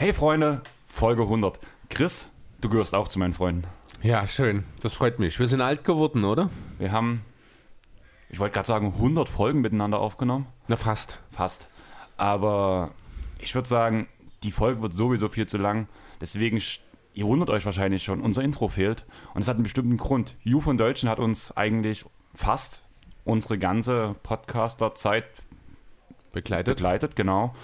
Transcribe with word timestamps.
Hey 0.00 0.14
Freunde, 0.14 0.62
Folge 0.86 1.24
100. 1.24 1.60
Chris, 1.90 2.26
du 2.62 2.70
gehörst 2.70 2.94
auch 2.94 3.06
zu 3.06 3.18
meinen 3.18 3.34
Freunden. 3.34 3.66
Ja, 4.00 4.26
schön. 4.26 4.64
Das 4.82 4.94
freut 4.94 5.18
mich. 5.18 5.38
Wir 5.38 5.46
sind 5.46 5.60
alt 5.60 5.84
geworden, 5.84 6.24
oder? 6.24 6.48
Wir 6.78 6.90
haben, 6.90 7.20
ich 8.30 8.38
wollte 8.38 8.54
gerade 8.54 8.66
sagen, 8.66 8.94
100 8.94 9.28
Folgen 9.28 9.60
miteinander 9.60 10.00
aufgenommen. 10.00 10.46
Na, 10.68 10.76
fast. 10.76 11.18
Fast. 11.30 11.68
Aber 12.16 12.92
ich 13.42 13.54
würde 13.54 13.68
sagen, 13.68 14.08
die 14.42 14.52
Folge 14.52 14.80
wird 14.80 14.94
sowieso 14.94 15.28
viel 15.28 15.46
zu 15.46 15.58
lang. 15.58 15.86
Deswegen, 16.18 16.58
ihr 17.12 17.26
wundert 17.26 17.50
euch 17.50 17.66
wahrscheinlich 17.66 18.02
schon, 18.02 18.22
unser 18.22 18.42
Intro 18.42 18.68
fehlt. 18.68 19.04
Und 19.34 19.42
es 19.42 19.48
hat 19.48 19.56
einen 19.56 19.64
bestimmten 19.64 19.98
Grund. 19.98 20.34
Ju 20.42 20.62
von 20.62 20.78
Deutschen 20.78 21.10
hat 21.10 21.18
uns 21.18 21.54
eigentlich 21.58 22.06
fast 22.34 22.80
unsere 23.26 23.58
ganze 23.58 24.16
Podcaster-Zeit 24.22 25.26
Begleitet. 26.32 26.76
begleitet, 26.76 27.16
genau. 27.16 27.54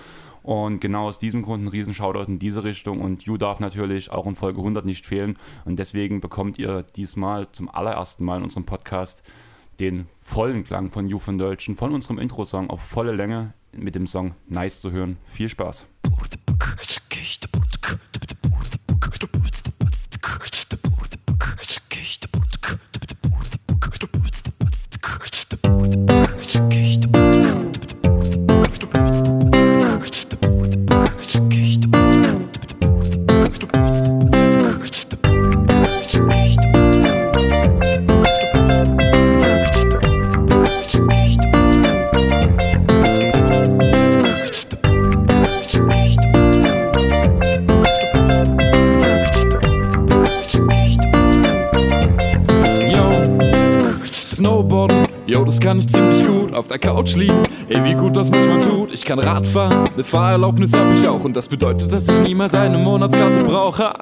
Und 0.47 0.81
genau 0.81 1.09
aus 1.09 1.19
diesem 1.19 1.43
Grund 1.43 1.65
ein 1.65 1.69
riesen 1.69 1.93
Shoutout 1.93 2.31
in 2.31 2.39
diese 2.39 2.63
Richtung. 2.63 3.01
Und 3.01 3.25
You 3.25 3.37
darf 3.37 3.59
natürlich 3.59 4.13
auch 4.13 4.27
in 4.27 4.37
Folge 4.37 4.61
100 4.61 4.87
nicht 4.87 5.05
fehlen. 5.05 5.37
Und 5.65 5.81
deswegen 5.81 6.21
bekommt 6.21 6.57
ihr 6.57 6.85
diesmal 6.95 7.51
zum 7.51 7.69
allerersten 7.69 8.25
Mal 8.25 8.37
in 8.37 8.45
unserem 8.45 8.65
Podcast 8.65 9.25
den 9.81 10.07
vollen 10.21 10.63
Klang 10.63 10.93
von 10.93 11.09
You 11.09 11.19
von 11.19 11.37
Deutschen, 11.37 11.75
von 11.75 11.93
unserem 11.93 12.19
Intro-Song 12.19 12.71
auf 12.71 12.81
volle 12.81 13.11
Länge 13.11 13.55
mit 13.73 13.97
dem 13.97 14.07
Song 14.07 14.37
Nice 14.47 14.81
zu 14.81 14.93
hören. 14.93 15.17
Viel 15.25 15.49
Spaß. 15.49 15.89
Der 56.77 56.91
Couch 56.93 57.15
liegen, 57.15 57.43
ey, 57.69 57.83
wie 57.85 57.95
gut 57.95 58.17
das 58.17 58.31
manchmal 58.31 58.61
tut. 58.61 58.93
Ich 58.93 59.05
kann 59.05 59.19
Radfahren, 59.19 59.89
ne 59.97 60.05
Fahrerlaubnis 60.05 60.73
hab 60.75 60.93
ich 60.93 61.07
auch. 61.07 61.25
Und 61.25 61.35
das 61.37 61.49
bedeutet, 61.49 61.93
dass 61.93 62.09
ich 62.09 62.21
niemals 62.21 62.55
eine 62.55 62.77
Monatskarte 62.77 63.43
brauche. 63.43 63.95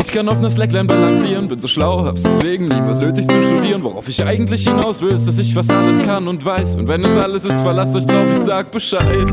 Ich 0.00 0.08
kann 0.08 0.28
auf 0.28 0.40
ner 0.40 0.50
Slackline 0.50 0.86
balancieren, 0.86 1.48
bin 1.48 1.58
so 1.58 1.68
schlau, 1.68 2.04
hab's 2.04 2.22
deswegen 2.22 2.68
niemals 2.68 3.00
nötig 3.00 3.26
zu 3.26 3.40
studieren. 3.42 3.82
Worauf 3.82 4.08
ich 4.08 4.22
eigentlich 4.22 4.64
hinaus 4.64 5.00
will, 5.00 5.12
ist, 5.12 5.26
dass 5.26 5.38
ich 5.38 5.54
fast 5.54 5.72
alles 5.72 6.02
kann 6.02 6.28
und 6.28 6.44
weiß. 6.44 6.76
Und 6.76 6.88
wenn 6.88 7.04
es 7.04 7.16
alles 7.16 7.44
ist, 7.44 7.60
verlasst 7.60 7.96
euch 7.96 8.06
drauf, 8.06 8.26
ich 8.30 8.38
sag 8.38 8.70
Bescheid. 8.70 9.32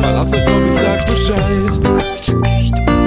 Verlasst 0.00 0.34
euch 0.34 0.44
drauf, 0.44 0.62
ich 0.66 0.74
sag 0.74 1.06
Bescheid. 1.06 2.99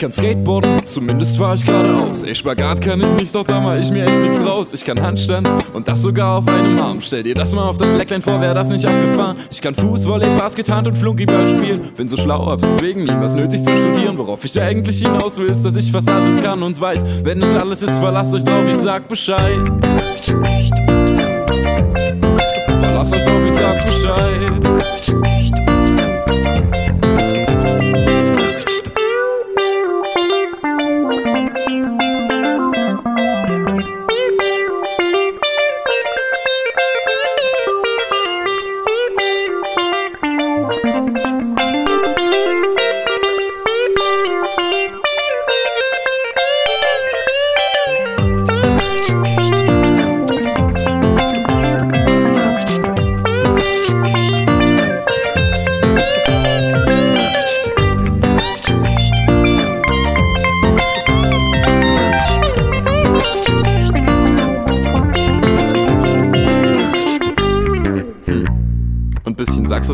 Kann 0.00 0.10
Skateboarden, 0.10 0.86
zumindest 0.86 1.36
fahr 1.36 1.54
ich 1.54 1.64
geradeaus. 1.64 2.24
Ey, 2.24 2.34
Spagat 2.34 2.80
kann 2.80 3.00
ich 3.02 3.14
nicht, 3.14 3.34
doch 3.34 3.44
da 3.44 3.60
mach 3.60 3.76
ich 3.76 3.90
mir 3.90 4.06
echt 4.06 4.18
nichts 4.18 4.38
draus. 4.38 4.72
Ich 4.72 4.82
kann 4.82 5.00
Handstand 5.00 5.48
und 5.74 5.86
das 5.86 6.00
sogar 6.00 6.38
auf 6.38 6.48
einem 6.48 6.80
Arm. 6.80 7.02
Stell 7.02 7.22
dir 7.22 7.34
das 7.34 7.54
mal 7.54 7.68
auf 7.68 7.76
das 7.76 7.90
Slackline 7.90 8.22
vor, 8.22 8.40
wär 8.40 8.54
das 8.54 8.70
nicht 8.70 8.86
abgefahren. 8.86 9.36
Ich 9.50 9.60
kann 9.60 9.74
Fußvolley, 9.74 10.38
Basket, 10.38 10.70
Hand 10.70 10.88
und 10.88 10.96
Flunkyball 10.96 11.46
spielen. 11.46 11.92
Bin 11.94 12.08
so 12.08 12.16
schlau, 12.16 12.46
hab's 12.46 12.62
deswegen 12.62 13.04
niemals 13.04 13.34
nötig 13.34 13.62
zu 13.62 13.70
studieren. 13.70 14.16
Worauf 14.16 14.42
ich 14.42 14.58
eigentlich 14.58 15.02
hinaus 15.02 15.36
will, 15.36 15.50
ist, 15.50 15.62
dass 15.64 15.76
ich 15.76 15.92
fast 15.92 16.08
alles 16.08 16.40
kann 16.40 16.62
und 16.62 16.80
weiß. 16.80 17.04
Wenn 17.22 17.42
es 17.42 17.54
alles 17.54 17.82
ist, 17.82 17.98
verlasst 17.98 18.32
euch 18.34 18.44
drauf, 18.44 18.64
ich 18.66 18.78
sag 18.78 19.06
Bescheid. 19.06 19.60
Verlasst 22.66 23.12
euch 23.12 23.22
drauf, 23.22 23.42
ich 23.44 23.52
sag 23.52 23.84
Bescheid. 23.84 24.50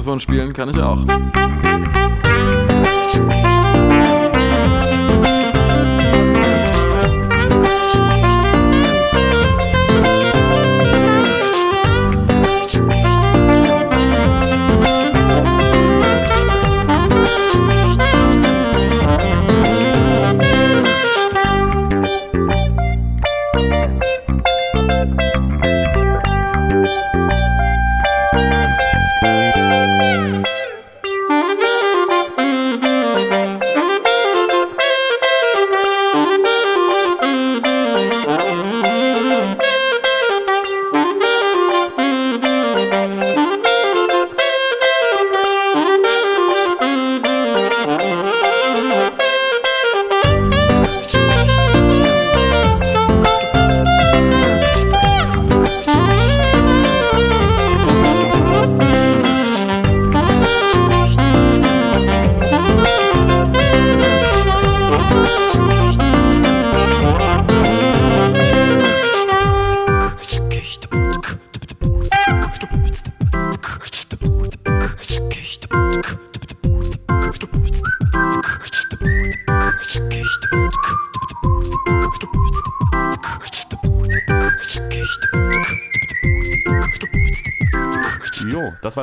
Saxophon 0.06 0.20
spielen 0.20 0.52
kann 0.52 0.68
ich 0.68 0.78
auch. 0.78 1.04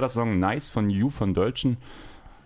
Der 0.03 0.09
Song 0.09 0.39
Nice 0.39 0.69
von 0.69 0.89
You 0.89 1.09
von 1.09 1.33
Deutschen. 1.33 1.77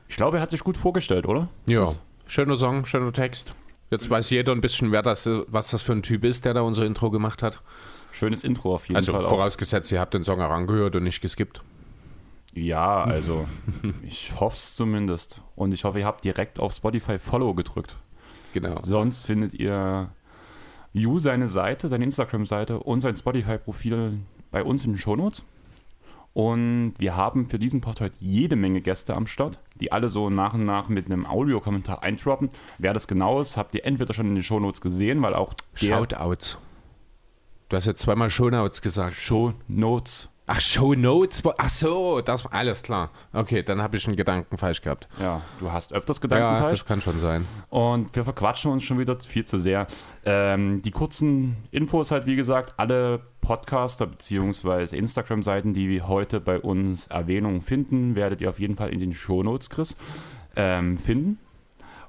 Ich 0.07 0.15
glaube, 0.15 0.38
er 0.38 0.42
hat 0.44 0.51
sich 0.51 0.63
gut 0.63 0.77
vorgestellt, 0.77 1.25
oder? 1.25 1.50
Ja, 1.68 1.92
schöner 2.27 2.56
Song, 2.56 2.86
schöner 2.86 3.12
Text. 3.12 3.56
Jetzt 3.89 4.09
weiß 4.09 4.30
jeder 4.30 4.51
ein 4.54 4.62
bisschen, 4.62 4.92
wer 4.92 5.01
das, 5.01 5.30
was 5.48 5.69
das 5.71 5.81
für 5.81 5.94
ein 5.94 6.04
Typ 6.04 6.24
ist, 6.24 6.45
der 6.45 6.54
da 6.54 6.62
unser 6.62 6.86
Intro 6.86 7.09
gemacht 7.09 7.42
hat. 7.44 7.62
Schönes 8.12 8.44
Intro 8.44 8.75
auf 8.75 8.88
jeden 8.88 8.98
Also 8.98 9.12
Fall. 9.13 9.25
auch. 9.25 9.30
vorausgesetzt, 9.30 9.92
ihr 9.92 10.00
habt 10.00 10.13
den 10.13 10.24
Song 10.24 10.42
auch 10.42 10.50
angehört 10.50 10.95
und 10.95 11.04
nicht 11.04 11.21
geskippt. 11.21 11.62
Ja, 12.54 13.04
also 13.06 13.48
ich 14.03 14.33
hoffe 14.39 14.56
es 14.56 14.75
zumindest. 14.75 15.42
Und 15.56 15.71
ich 15.74 15.83
hoffe, 15.83 16.00
ihr 16.00 16.06
habt 16.06 16.24
direkt 16.24 16.60
auf 16.60 16.74
Spotify 16.74 17.19
Follow 17.19 17.53
gedrückt. 17.53 17.98
Genau. 18.53 18.80
Sonst 18.81 19.25
findet 19.25 19.53
ihr 19.53 20.10
You 20.94 21.19
seine 21.19 21.48
Seite, 21.48 21.88
seine 21.89 22.06
Instagram-Seite 22.06 22.80
und 22.80 23.01
sein 23.01 23.15
Spotify-Profil 23.15 24.19
bei 24.51 24.63
uns 24.63 24.83
in 24.86 24.94
den 24.94 24.98
Shownotes. 24.98 25.44
Und 26.38 26.94
wir 27.00 27.16
haben 27.16 27.50
für 27.50 27.57
diesen 27.57 27.81
Post 27.81 28.00
heute 28.00 28.16
jede 28.19 28.56
Menge 28.56 28.80
Gäste 28.80 29.16
am 29.16 29.25
Start, 29.25 29.60
die 29.81 29.92
alle 29.92 30.12
so 30.12 30.30
nach 30.30 30.54
und 30.54 30.66
nach 30.66 30.88
mit 30.88 31.07
einem 31.07 31.25
Audiokommentar 31.25 32.04
eintroppen. 32.04 32.50
Wer 32.78 32.94
das 32.94 33.07
genau 33.07 33.42
ist, 33.42 33.57
habt 33.57 33.74
ihr 33.74 33.84
entweder 33.86 34.13
schon 34.13 34.28
in 34.28 34.36
den 34.36 34.44
Shownotes 34.44 34.80
gesehen, 34.80 35.24
weil 35.24 35.34
auch 35.34 35.56
der 35.81 35.98
Shoutouts. 35.98 36.60
Du 37.69 37.75
hast 37.75 37.88
jetzt 37.88 38.04
zweimal 38.04 38.30
Shownouts 38.30 38.84
gesagt. 38.84 39.16
Shownotes 39.16 40.30
Ach, 40.49 40.61
Shownotes? 40.61 41.44
Ach 41.57 41.69
so, 41.69 42.21
das 42.21 42.45
alles 42.45 42.81
klar. 42.81 43.09
Okay, 43.33 43.63
dann 43.63 43.81
habe 43.81 43.97
ich 43.97 44.07
einen 44.07 44.15
Gedanken 44.15 44.57
falsch 44.57 44.79
gehabt. 44.79 45.09
Ja, 45.19 45.41
du 45.59 45.73
hast 45.73 45.91
öfters 45.91 46.21
Gedanken 46.21 46.45
ja, 46.45 46.59
falsch. 46.59 46.79
das 46.79 46.85
kann 46.85 47.01
schon 47.01 47.19
sein. 47.19 47.45
Und 47.69 48.15
wir 48.15 48.23
verquatschen 48.23 48.71
uns 48.71 48.85
schon 48.85 48.97
wieder 48.97 49.19
viel 49.19 49.44
zu 49.44 49.59
sehr. 49.59 49.88
Ähm, 50.23 50.81
die 50.81 50.91
kurzen 50.91 51.57
Infos 51.71 52.11
halt, 52.11 52.27
wie 52.27 52.38
gesagt, 52.38 52.75
alle 52.77 53.19
Podcaster 53.41 54.07
bzw. 54.07 54.95
Instagram-Seiten, 54.97 55.73
die 55.73 56.01
heute 56.01 56.39
bei 56.39 56.61
uns 56.61 57.07
Erwähnung 57.07 57.61
finden, 57.61 58.15
werdet 58.15 58.39
ihr 58.39 58.50
auf 58.50 58.59
jeden 58.59 58.77
Fall 58.77 58.89
in 58.89 59.00
den 59.00 59.13
Shownotes, 59.13 59.69
Chris, 59.69 59.97
ähm, 60.55 60.97
finden. 60.97 61.39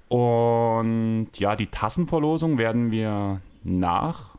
Und 0.07 1.31
ja, 1.39 1.57
die 1.57 1.67
Tassenverlosung 1.67 2.57
werden 2.57 2.93
wir 2.93 3.41
nach 3.65 4.37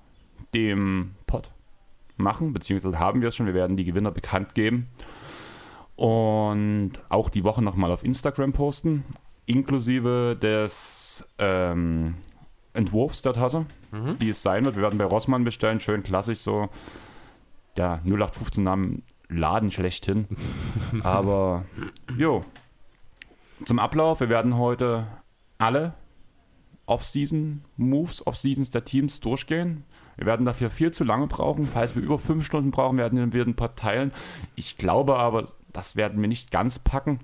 dem 0.54 1.16
machen, 2.20 2.54
beziehungsweise 2.54 3.00
haben 3.00 3.22
wir 3.22 3.30
es 3.30 3.36
schon. 3.36 3.46
Wir 3.46 3.54
werden 3.54 3.78
die 3.78 3.86
Gewinner 3.86 4.12
bekannt 4.12 4.56
geben. 4.56 4.88
Und 5.96 6.94
auch 7.10 7.30
die 7.30 7.44
Woche 7.44 7.62
nochmal 7.62 7.92
auf 7.92 8.04
Instagram 8.04 8.54
posten, 8.54 9.04
inklusive 9.46 10.38
des 10.42 11.26
ähm, 11.38 12.16
Entwurfs 12.74 13.22
der 13.22 13.34
Tasse, 13.34 13.66
die 14.22 14.30
es 14.30 14.42
sein 14.42 14.64
wird. 14.64 14.76
Wir 14.76 14.84
werden 14.84 14.98
bei 14.98 15.04
Rossmann 15.04 15.44
bestellen, 15.44 15.80
schön 15.80 16.04
klassisch 16.04 16.40
so. 16.40 16.70
Der 17.76 18.02
0815 18.06 18.64
Namen 18.64 19.04
Laden 19.28 19.72
schlechthin. 19.72 20.28
Aber 21.04 21.66
jo. 22.18 22.46
Zum 23.66 23.80
Ablauf, 23.80 24.22
wir 24.22 24.30
werden 24.30 24.58
heute 24.58 25.08
alle 25.58 25.94
Off-Season-Moves, 26.86 28.26
Off-Seasons 28.26 28.72
der 28.72 28.86
Teams 28.86 29.20
durchgehen. 29.20 29.84
Wir 30.20 30.26
werden 30.26 30.46
dafür 30.46 30.70
viel 30.70 30.92
zu 30.92 31.06
lange 31.06 31.28
brauchen. 31.28 31.64
Falls 31.64 31.96
wir 31.96 32.04
über 32.04 32.20
fünf 32.20 32.46
Stunden 32.46 32.72
brauchen, 32.72 32.98
werden 32.98 33.32
wir 33.32 33.46
ein 33.46 33.56
paar 33.56 33.76
teilen. 33.76 34.12
Ich 34.56 34.76
glaube 34.76 35.16
aber, 35.16 35.48
das 35.72 35.96
werden 35.96 36.20
wir 36.20 36.28
nicht 36.28 36.52
ganz 36.52 36.78
packen. 36.78 37.22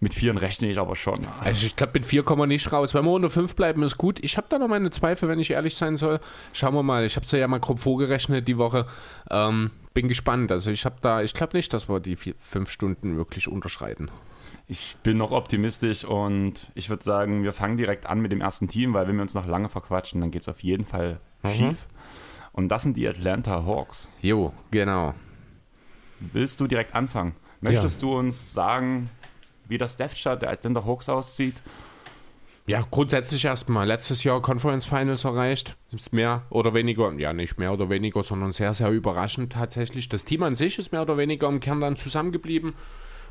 Mit 0.00 0.12
vieren 0.12 0.36
rechne 0.36 0.68
ich 0.68 0.80
aber 0.80 0.96
schon. 0.96 1.28
Also 1.38 1.64
ich 1.64 1.76
glaube, 1.76 1.92
mit 1.94 2.04
vier 2.04 2.24
kommen 2.24 2.42
wir 2.42 2.48
nicht 2.48 2.72
raus. 2.72 2.92
Wenn 2.92 3.04
wir 3.04 3.12
unter 3.12 3.30
fünf 3.30 3.54
bleiben, 3.54 3.84
ist 3.84 3.98
gut. 3.98 4.18
Ich 4.24 4.36
habe 4.36 4.48
da 4.50 4.58
noch 4.58 4.66
meine 4.66 4.90
Zweifel, 4.90 5.28
wenn 5.28 5.38
ich 5.38 5.52
ehrlich 5.52 5.76
sein 5.76 5.96
soll. 5.96 6.18
Schauen 6.52 6.74
wir 6.74 6.82
mal. 6.82 7.04
Ich 7.04 7.14
habe 7.14 7.24
es 7.24 7.30
ja 7.30 7.46
mal 7.46 7.60
grob 7.60 7.78
vorgerechnet 7.78 8.48
die 8.48 8.58
Woche. 8.58 8.86
Ähm, 9.30 9.70
bin 9.94 10.08
gespannt. 10.08 10.50
Also 10.50 10.72
ich 10.72 10.84
habe 10.84 10.96
da, 11.02 11.22
ich 11.22 11.34
glaube 11.34 11.56
nicht, 11.56 11.72
dass 11.72 11.88
wir 11.88 12.00
die 12.00 12.16
vier, 12.16 12.34
fünf 12.40 12.68
Stunden 12.68 13.16
wirklich 13.16 13.46
unterschreiten. 13.46 14.10
Ich 14.66 14.96
bin 15.04 15.18
noch 15.18 15.30
optimistisch 15.30 16.04
und 16.04 16.72
ich 16.74 16.90
würde 16.90 17.04
sagen, 17.04 17.44
wir 17.44 17.52
fangen 17.52 17.76
direkt 17.76 18.06
an 18.06 18.20
mit 18.20 18.32
dem 18.32 18.40
ersten 18.40 18.66
Team, 18.66 18.94
weil 18.94 19.06
wenn 19.06 19.14
wir 19.14 19.22
uns 19.22 19.34
noch 19.34 19.46
lange 19.46 19.68
verquatschen, 19.68 20.20
dann 20.20 20.32
geht 20.32 20.42
es 20.42 20.48
auf 20.48 20.64
jeden 20.64 20.84
Fall 20.84 21.20
schief. 21.48 21.86
Und 22.52 22.68
das 22.68 22.82
sind 22.82 22.96
die 22.96 23.08
Atlanta 23.08 23.64
Hawks. 23.64 24.08
Jo, 24.20 24.52
genau. 24.70 25.14
Willst 26.20 26.60
du 26.60 26.66
direkt 26.66 26.94
anfangen? 26.94 27.34
Möchtest 27.60 28.02
du 28.02 28.16
uns 28.16 28.52
sagen, 28.52 29.10
wie 29.68 29.78
das 29.78 29.96
Death 29.96 30.14
Chart 30.14 30.40
der 30.40 30.50
Atlanta 30.50 30.84
Hawks 30.84 31.08
aussieht? 31.08 31.62
Ja, 32.66 32.84
grundsätzlich 32.88 33.44
erstmal. 33.44 33.86
Letztes 33.86 34.22
Jahr 34.22 34.40
Conference 34.40 34.84
Finals 34.84 35.24
erreicht. 35.24 35.76
Ist 35.90 36.12
mehr 36.12 36.44
oder 36.50 36.74
weniger, 36.74 37.12
ja 37.14 37.32
nicht 37.32 37.58
mehr 37.58 37.72
oder 37.72 37.90
weniger, 37.90 38.22
sondern 38.22 38.52
sehr, 38.52 38.72
sehr 38.72 38.90
überraschend 38.90 39.52
tatsächlich. 39.52 40.08
Das 40.08 40.24
Team 40.24 40.44
an 40.44 40.54
sich 40.54 40.78
ist 40.78 40.92
mehr 40.92 41.02
oder 41.02 41.16
weniger 41.16 41.48
im 41.48 41.58
Kern 41.58 41.80
dann 41.80 41.96
zusammengeblieben. 41.96 42.74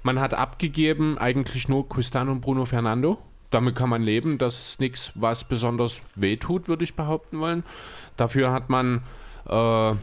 Man 0.03 0.19
hat 0.19 0.33
abgegeben 0.33 1.17
eigentlich 1.17 1.69
nur 1.69 1.87
Cristiano 1.87 2.31
und 2.31 2.41
Bruno 2.41 2.65
Fernando. 2.65 3.19
Damit 3.51 3.75
kann 3.75 3.89
man 3.89 4.01
leben. 4.01 4.37
Das 4.37 4.59
ist 4.59 4.79
nichts, 4.79 5.11
was 5.15 5.43
besonders 5.43 6.01
wehtut, 6.15 6.67
würde 6.67 6.83
ich 6.83 6.95
behaupten 6.95 7.39
wollen. 7.39 7.63
Dafür 8.17 8.51
hat 8.51 8.69
man 8.69 9.03
äh, 9.47 9.93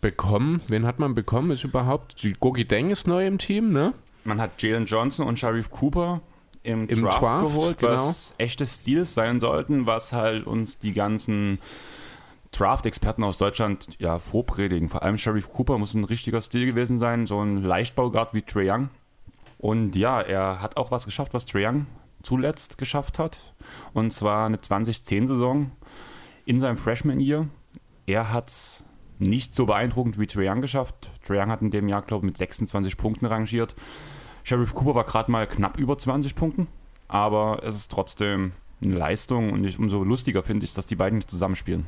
bekommen. 0.00 0.60
Wen 0.68 0.86
hat 0.86 0.98
man 0.98 1.14
bekommen? 1.14 1.50
Ist 1.52 1.64
überhaupt. 1.64 2.22
Die 2.22 2.34
Gogi 2.34 2.66
Deng 2.66 2.90
ist 2.90 3.06
neu 3.06 3.26
im 3.26 3.38
Team, 3.38 3.72
ne? 3.72 3.94
Man 4.24 4.40
hat 4.40 4.60
Jalen 4.60 4.86
Johnson 4.86 5.26
und 5.26 5.38
Sharif 5.38 5.70
Cooper 5.70 6.20
im, 6.64 6.88
Im 6.88 7.02
Draft, 7.02 7.20
Draft, 7.20 7.46
geholt, 7.46 7.78
genau. 7.78 7.92
was 7.92 8.34
echte 8.38 8.66
Steals 8.66 9.14
sein 9.14 9.38
sollten, 9.38 9.86
was 9.86 10.12
halt 10.12 10.46
uns 10.46 10.78
die 10.78 10.94
ganzen 10.94 11.58
Draft-Experten 12.52 13.22
aus 13.22 13.38
Deutschland 13.38 13.88
ja 13.98 14.18
vorpredigen. 14.18 14.88
Vor 14.88 15.02
allem 15.02 15.18
Sharif 15.18 15.50
Cooper 15.50 15.78
muss 15.78 15.94
ein 15.94 16.04
richtiger 16.04 16.40
Stil 16.40 16.66
gewesen 16.66 16.98
sein, 16.98 17.26
so 17.26 17.40
ein 17.40 17.62
Leichtbauguard 17.62 18.32
wie 18.32 18.42
Trae 18.42 18.70
Young. 18.70 18.88
Und 19.64 19.96
ja, 19.96 20.20
er 20.20 20.60
hat 20.60 20.76
auch 20.76 20.90
was 20.90 21.06
geschafft, 21.06 21.32
was 21.32 21.46
Trae 21.46 21.66
Young 21.66 21.86
zuletzt 22.22 22.76
geschafft 22.76 23.18
hat. 23.18 23.54
Und 23.94 24.12
zwar 24.12 24.44
eine 24.44 24.58
2010-Saison 24.58 25.72
in 26.44 26.60
seinem 26.60 26.76
Freshman-Year. 26.76 27.48
Er 28.04 28.30
hat 28.30 28.50
es 28.50 28.84
nicht 29.18 29.54
so 29.54 29.64
beeindruckend 29.64 30.20
wie 30.20 30.26
Trae 30.26 30.50
Young 30.50 30.60
geschafft. 30.60 31.10
Trae 31.26 31.40
Young 31.40 31.50
hat 31.50 31.62
in 31.62 31.70
dem 31.70 31.88
Jahr, 31.88 32.02
glaube 32.02 32.26
ich, 32.26 32.32
mit 32.32 32.36
26 32.36 32.98
Punkten 32.98 33.24
rangiert. 33.24 33.74
Sheriff 34.42 34.74
Cooper 34.74 34.94
war 34.94 35.04
gerade 35.04 35.30
mal 35.30 35.46
knapp 35.46 35.78
über 35.78 35.96
20 35.96 36.34
Punkten, 36.34 36.66
aber 37.08 37.62
es 37.64 37.74
ist 37.74 37.90
trotzdem 37.90 38.52
eine 38.82 38.96
Leistung 38.96 39.50
und 39.50 39.64
ich, 39.64 39.78
umso 39.78 40.04
lustiger 40.04 40.42
finde 40.42 40.66
ich, 40.66 40.74
dass 40.74 40.84
die 40.84 40.96
beiden 40.96 41.16
nicht 41.16 41.30
zusammenspielen. 41.30 41.86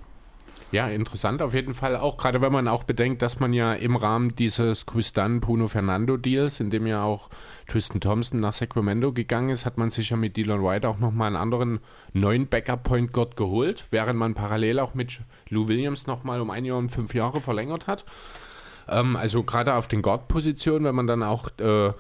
Ja, 0.73 0.89
interessant 0.89 1.43
auf 1.43 1.55
jeden 1.55 1.75
Fall 1.75 1.95
auch, 1.97 2.17
gerade 2.17 2.41
wenn 2.41 2.53
man 2.53 2.67
auch 2.67 2.83
bedenkt, 2.83 3.23
dass 3.23 3.39
man 3.39 3.53
ja 3.53 3.73
im 3.73 3.95
Rahmen 3.95 4.35
dieses 4.35 4.85
Quistan 4.85 5.39
Bruno 5.39 5.69
Fernando 5.69 6.17
Deals, 6.17 6.59
in 6.59 6.71
dem 6.71 6.89
ja 6.89 7.05
auch 7.05 7.31
Tristan 7.69 8.01
Thompson 8.01 8.41
nach 8.41 8.53
Sacramento 8.53 9.13
gegangen 9.13 9.51
ist, 9.51 9.65
hat 9.65 9.79
man 9.79 9.91
sich 9.91 10.11
ja 10.11 10.17
mit 10.17 10.37
Dylan 10.37 10.65
White 10.65 10.89
auch 10.89 10.99
nochmal 10.99 11.29
einen 11.29 11.37
anderen 11.37 11.79
neuen 12.13 12.49
Backup 12.49 12.83
Point 12.83 13.13
Guard 13.13 13.37
geholt, 13.37 13.87
während 13.91 14.19
man 14.19 14.35
parallel 14.35 14.81
auch 14.81 14.95
mit 14.95 15.21
Lou 15.49 15.69
Williams 15.69 16.09
nochmal 16.09 16.41
um 16.41 16.51
ein 16.51 16.65
Jahr 16.65 16.79
und 16.79 16.89
fünf 16.89 17.15
Jahre 17.15 17.41
verlängert 17.41 17.87
hat. 17.87 18.05
Ähm, 18.89 19.15
also 19.15 19.45
gerade 19.45 19.75
auf 19.75 19.87
den 19.87 20.03
Guard-Positionen, 20.03 20.85
wenn 20.85 20.97
man 20.97 21.07
dann 21.07 21.23
auch 21.23 21.49
äh, 21.59 21.93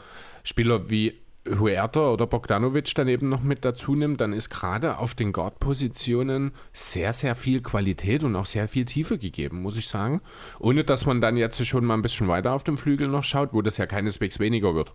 Spieler 0.42 0.90
wie 0.90 1.14
Huerta 1.58 2.10
oder 2.10 2.26
Bogdanovic 2.26 2.94
dann 2.94 3.08
eben 3.08 3.28
noch 3.28 3.43
mit 3.43 3.64
dazu 3.64 3.94
nimmt, 3.94 4.20
dann 4.20 4.32
ist 4.32 4.50
gerade 4.50 4.98
auf 4.98 5.14
den 5.14 5.32
Guard-Positionen 5.32 6.52
sehr, 6.72 7.12
sehr 7.12 7.34
viel 7.34 7.60
Qualität 7.62 8.25
und 8.25 8.37
auch 8.37 8.46
sehr 8.46 8.69
viel 8.69 8.84
Tiefe 8.84 9.19
gegeben, 9.19 9.62
muss 9.62 9.76
ich 9.76 9.88
sagen. 9.88 10.20
Ohne 10.58 10.84
dass 10.84 11.06
man 11.06 11.20
dann 11.20 11.37
jetzt 11.37 11.64
schon 11.66 11.84
mal 11.84 11.94
ein 11.94 12.02
bisschen 12.02 12.28
weiter 12.28 12.52
auf 12.52 12.64
dem 12.64 12.76
Flügel 12.76 13.08
noch 13.08 13.25
schaut, 13.25 13.52
wo 13.52 13.62
das 13.62 13.76
ja 13.76 13.87
keineswegs 13.87 14.40
weniger 14.40 14.75
wird. 14.75 14.93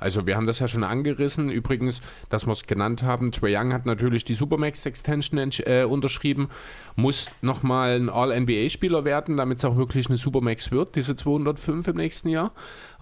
Also 0.00 0.26
wir 0.26 0.36
haben 0.36 0.46
das 0.46 0.60
ja 0.60 0.68
schon 0.68 0.84
angerissen. 0.84 1.50
Übrigens, 1.50 2.00
dass 2.28 2.46
wir 2.46 2.52
es 2.52 2.66
genannt 2.66 3.02
haben, 3.02 3.32
Trae 3.32 3.56
Young 3.56 3.72
hat 3.72 3.86
natürlich 3.86 4.24
die 4.24 4.34
Supermax 4.34 4.86
Extension 4.86 5.40
entsch- 5.40 5.66
äh, 5.66 5.84
unterschrieben, 5.84 6.48
muss 6.96 7.30
nochmal 7.42 7.96
ein 7.96 8.08
All-NBA-Spieler 8.08 9.04
werden, 9.04 9.36
damit 9.36 9.58
es 9.58 9.64
auch 9.64 9.76
wirklich 9.76 10.08
eine 10.08 10.18
Supermax 10.18 10.70
wird, 10.70 10.94
diese 10.96 11.16
205 11.16 11.88
im 11.88 11.96
nächsten 11.96 12.28
Jahr. 12.28 12.52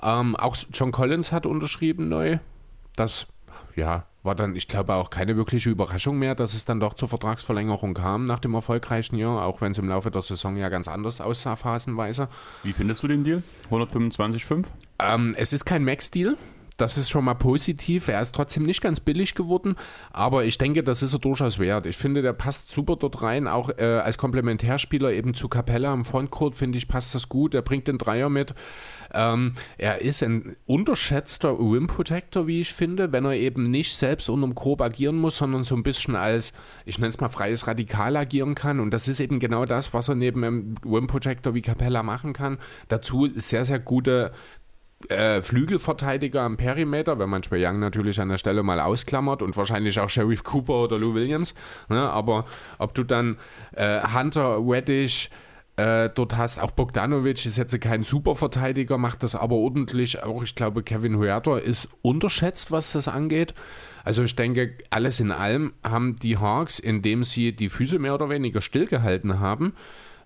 Ähm, 0.02 0.36
auch 0.36 0.56
John 0.72 0.92
Collins 0.92 1.32
hat 1.32 1.46
unterschrieben 1.46 2.08
neu. 2.08 2.38
Das, 2.96 3.26
ja, 3.74 4.06
war 4.26 4.34
dann, 4.34 4.56
ich 4.56 4.68
glaube, 4.68 4.94
auch 4.94 5.08
keine 5.08 5.36
wirkliche 5.36 5.70
Überraschung 5.70 6.18
mehr, 6.18 6.34
dass 6.34 6.52
es 6.52 6.66
dann 6.66 6.80
doch 6.80 6.94
zur 6.94 7.08
Vertragsverlängerung 7.08 7.94
kam 7.94 8.26
nach 8.26 8.40
dem 8.40 8.52
erfolgreichen 8.54 9.16
Jahr, 9.16 9.44
auch 9.44 9.60
wenn 9.62 9.72
es 9.72 9.78
im 9.78 9.88
Laufe 9.88 10.10
der 10.10 10.22
Saison 10.22 10.56
ja 10.56 10.68
ganz 10.68 10.88
anders 10.88 11.20
aussah, 11.22 11.56
phasenweise. 11.56 12.28
Wie 12.62 12.72
findest 12.72 13.02
du 13.02 13.08
den 13.08 13.24
Deal? 13.24 13.42
125,5? 13.70 14.66
Ähm, 14.98 15.34
es 15.38 15.52
ist 15.52 15.64
kein 15.64 15.84
Max-Deal. 15.84 16.36
Das 16.76 16.98
ist 16.98 17.10
schon 17.10 17.24
mal 17.24 17.34
positiv. 17.34 18.08
Er 18.08 18.20
ist 18.20 18.34
trotzdem 18.34 18.64
nicht 18.64 18.82
ganz 18.82 19.00
billig 19.00 19.34
geworden, 19.34 19.76
aber 20.12 20.44
ich 20.44 20.58
denke, 20.58 20.82
das 20.82 21.02
ist 21.02 21.12
er 21.12 21.18
durchaus 21.18 21.58
wert. 21.58 21.86
Ich 21.86 21.96
finde, 21.96 22.22
der 22.22 22.32
passt 22.32 22.70
super 22.70 22.96
dort 22.96 23.22
rein. 23.22 23.48
Auch 23.48 23.70
äh, 23.78 23.84
als 23.84 24.18
Komplementärspieler 24.18 25.12
eben 25.12 25.34
zu 25.34 25.48
Capella 25.48 25.92
im 25.92 26.04
Frontcourt, 26.04 26.54
finde 26.54 26.78
ich, 26.78 26.88
passt 26.88 27.14
das 27.14 27.28
gut. 27.28 27.54
Er 27.54 27.62
bringt 27.62 27.88
den 27.88 27.98
Dreier 27.98 28.28
mit. 28.28 28.54
Ähm, 29.14 29.52
er 29.78 30.00
ist 30.02 30.22
ein 30.22 30.56
unterschätzter 30.66 31.58
Rim 31.58 31.86
Protector, 31.86 32.46
wie 32.46 32.60
ich 32.60 32.72
finde, 32.72 33.12
wenn 33.12 33.24
er 33.24 33.34
eben 33.34 33.70
nicht 33.70 33.96
selbst 33.96 34.28
unterm 34.28 34.54
Korb 34.54 34.82
agieren 34.82 35.16
muss, 35.16 35.38
sondern 35.38 35.64
so 35.64 35.74
ein 35.74 35.82
bisschen 35.82 36.16
als, 36.16 36.52
ich 36.84 36.98
nenne 36.98 37.10
es 37.10 37.20
mal 37.20 37.28
freies 37.28 37.66
Radikal 37.66 38.16
agieren 38.16 38.54
kann. 38.54 38.80
Und 38.80 38.90
das 38.90 39.08
ist 39.08 39.20
eben 39.20 39.38
genau 39.38 39.64
das, 39.64 39.94
was 39.94 40.08
er 40.08 40.16
neben 40.16 40.44
einem 40.44 40.74
Rim 40.84 41.06
Protector 41.06 41.54
wie 41.54 41.62
Capella 41.62 42.02
machen 42.02 42.32
kann. 42.32 42.58
Dazu 42.88 43.28
sehr, 43.34 43.64
sehr 43.64 43.78
gute 43.78 44.32
äh, 45.08 45.42
Flügelverteidiger 45.42 46.42
am 46.42 46.56
Perimeter, 46.56 47.18
wenn 47.18 47.28
man 47.28 47.42
Trae 47.42 47.64
Young 47.64 47.78
natürlich 47.78 48.20
an 48.20 48.28
der 48.28 48.38
Stelle 48.38 48.62
mal 48.62 48.80
ausklammert 48.80 49.42
und 49.42 49.56
wahrscheinlich 49.56 50.00
auch 50.00 50.08
Sheriff 50.08 50.42
Cooper 50.42 50.84
oder 50.84 50.98
Lou 50.98 51.14
Williams. 51.14 51.54
Ne? 51.88 52.00
Aber 52.00 52.46
ob 52.78 52.94
du 52.94 53.04
dann 53.04 53.36
äh, 53.72 54.00
Hunter, 54.08 54.58
Reddish, 54.58 55.30
äh, 55.76 56.08
dort 56.14 56.36
hast 56.38 56.58
auch 56.58 56.70
Bogdanovic, 56.70 57.44
ist 57.44 57.58
jetzt 57.58 57.78
kein 57.82 58.02
Superverteidiger, 58.02 58.96
macht 58.96 59.22
das 59.22 59.34
aber 59.34 59.56
ordentlich. 59.56 60.22
Auch 60.22 60.42
ich 60.42 60.54
glaube, 60.54 60.82
Kevin 60.82 61.18
Huerta 61.18 61.58
ist 61.58 61.90
unterschätzt, 62.00 62.72
was 62.72 62.92
das 62.92 63.08
angeht. 63.08 63.52
Also 64.02 64.22
ich 64.22 64.34
denke, 64.34 64.78
alles 64.88 65.20
in 65.20 65.30
allem 65.30 65.74
haben 65.84 66.16
die 66.16 66.38
Hawks, 66.38 66.78
indem 66.78 67.24
sie 67.24 67.54
die 67.54 67.68
Füße 67.68 67.98
mehr 67.98 68.14
oder 68.14 68.30
weniger 68.30 68.62
stillgehalten 68.62 69.40
haben, 69.40 69.74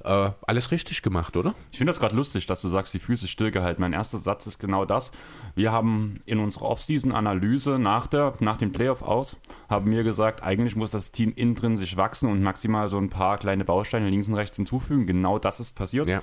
äh, 0.04 0.30
alles 0.47 0.71
richtig 0.71 1.02
gemacht, 1.02 1.37
oder? 1.37 1.54
Ich 1.73 1.78
finde 1.78 1.90
das 1.90 2.00
gerade 2.00 2.16
lustig, 2.16 2.47
dass 2.47 2.62
du 2.62 2.69
sagst, 2.69 2.95
die 2.95 2.99
Füße 2.99 3.28
stillgehalten. 3.28 3.80
Mein 3.80 3.92
erster 3.92 4.19
Satz 4.19 4.47
ist 4.47 4.59
genau 4.59 4.85
das. 4.85 5.12
Wir 5.54 5.73
haben 5.73 6.21
in 6.26 6.38
unserer 6.38 6.66
Offseason-Analyse 6.66 7.78
nach, 7.78 8.09
nach 8.40 8.57
dem 8.57 8.73
Playoff 8.73 9.02
aus, 9.02 9.37
haben 9.69 9.90
wir 9.90 10.02
gesagt, 10.02 10.42
eigentlich 10.42 10.76
muss 10.76 10.90
das 10.90 11.12
Team 11.12 11.33
innen 11.35 11.54
drin 11.54 11.76
sich 11.76 11.97
wachsen 11.97 12.30
und 12.30 12.42
maximal 12.42 12.88
so 12.88 12.99
ein 12.99 13.11
paar 13.11 13.38
kleine 13.38 13.64
Bausteine 13.64 14.09
links 14.09 14.28
und 14.28 14.35
rechts 14.35 14.57
hinzufügen. 14.57 15.07
Genau 15.07 15.38
das 15.38 15.61
ist 15.61 15.75
passiert. 15.76 16.09
Ja. 16.09 16.23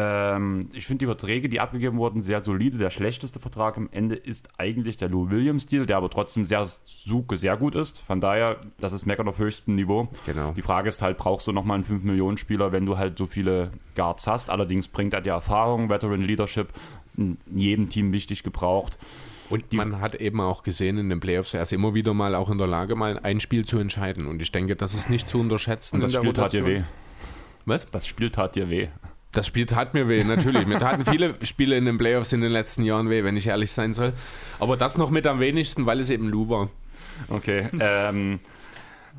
Ähm, 0.00 0.68
ich 0.72 0.86
finde 0.86 1.00
die 1.00 1.06
Verträge, 1.06 1.48
die 1.48 1.58
abgegeben 1.58 1.98
wurden, 1.98 2.22
sehr 2.22 2.40
solide. 2.40 2.78
Der 2.78 2.90
schlechteste 2.90 3.40
Vertrag 3.40 3.76
am 3.76 3.88
Ende 3.90 4.14
ist 4.14 4.48
eigentlich 4.56 4.96
der 4.96 5.08
Lou 5.08 5.28
Williams-Deal, 5.28 5.86
der 5.86 5.96
aber 5.96 6.08
trotzdem 6.08 6.44
sehr, 6.44 6.64
sehr 6.66 7.56
gut 7.56 7.74
ist. 7.74 7.98
Von 8.02 8.20
daher, 8.20 8.60
das 8.78 8.92
ist 8.92 9.06
Meckern 9.06 9.26
auf 9.26 9.38
höchstem 9.38 9.74
Niveau. 9.74 10.08
Genau. 10.24 10.52
Die 10.52 10.62
Frage 10.62 10.88
ist 10.88 11.02
halt, 11.02 11.18
brauchst 11.18 11.48
du 11.48 11.52
nochmal 11.52 11.74
einen 11.74 11.84
5-Millionen-Spieler, 11.84 12.70
wenn 12.70 12.86
du 12.86 12.96
halt 12.96 13.18
so 13.18 13.26
viele 13.26 13.72
Guards 13.96 14.28
hast? 14.28 14.50
Allerdings 14.50 14.86
bringt 14.86 15.14
er 15.14 15.20
die 15.20 15.30
Erfahrung, 15.30 15.88
Veteran 15.88 16.20
Leadership 16.20 16.68
in 17.16 17.36
jedem 17.52 17.88
Team 17.88 18.12
wichtig 18.12 18.44
gebraucht. 18.44 18.96
Und 19.50 19.72
man 19.72 20.00
hat 20.00 20.14
eben 20.14 20.40
auch 20.40 20.62
gesehen 20.62 20.98
in 20.98 21.08
den 21.08 21.18
Playoffs, 21.18 21.54
er 21.54 21.62
ist 21.62 21.72
immer 21.72 21.94
wieder 21.94 22.14
mal 22.14 22.36
auch 22.36 22.50
in 22.50 22.58
der 22.58 22.66
Lage, 22.68 22.94
mal 22.94 23.18
ein 23.18 23.40
Spiel 23.40 23.64
zu 23.64 23.78
entscheiden. 23.78 24.28
Und 24.28 24.40
ich 24.42 24.52
denke, 24.52 24.76
das 24.76 24.94
ist 24.94 25.10
nicht 25.10 25.28
zu 25.28 25.40
unterschätzen. 25.40 25.96
Und 25.96 26.02
das 26.02 26.14
Spiel 26.14 26.32
tat 26.32 26.52
dir 26.52 26.64
weh. 26.66 26.82
Was? 27.64 27.90
Das 27.90 28.06
Spiel 28.06 28.30
tat 28.30 28.54
dir 28.54 28.70
weh. 28.70 28.88
Das 29.32 29.46
Spiel 29.46 29.66
tat 29.66 29.92
mir 29.94 30.08
weh, 30.08 30.24
natürlich. 30.24 30.66
Mir 30.66 30.78
taten 30.78 31.04
viele 31.04 31.34
Spiele 31.44 31.76
in 31.76 31.84
den 31.84 31.98
Playoffs 31.98 32.32
in 32.32 32.40
den 32.40 32.50
letzten 32.50 32.84
Jahren 32.84 33.10
weh, 33.10 33.24
wenn 33.24 33.36
ich 33.36 33.46
ehrlich 33.46 33.72
sein 33.72 33.92
soll. 33.92 34.12
Aber 34.58 34.76
das 34.76 34.96
noch 34.96 35.10
mit 35.10 35.26
am 35.26 35.38
wenigsten, 35.38 35.84
weil 35.86 36.00
es 36.00 36.08
eben 36.10 36.28
Lou 36.28 36.48
war. 36.48 36.70
Okay. 37.28 37.68
ähm, 37.80 38.40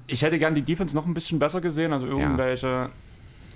ich 0.08 0.22
hätte 0.24 0.39
gern 0.39 0.56
die 0.56 0.63
Defense 0.63 0.96
noch 0.96 1.06
ein 1.06 1.13
bisschen 1.13 1.38
besser 1.38 1.62
gesehen. 1.62 1.94
Also 1.94 2.08
irgendwelche 2.08 2.68
ja. 2.68 2.89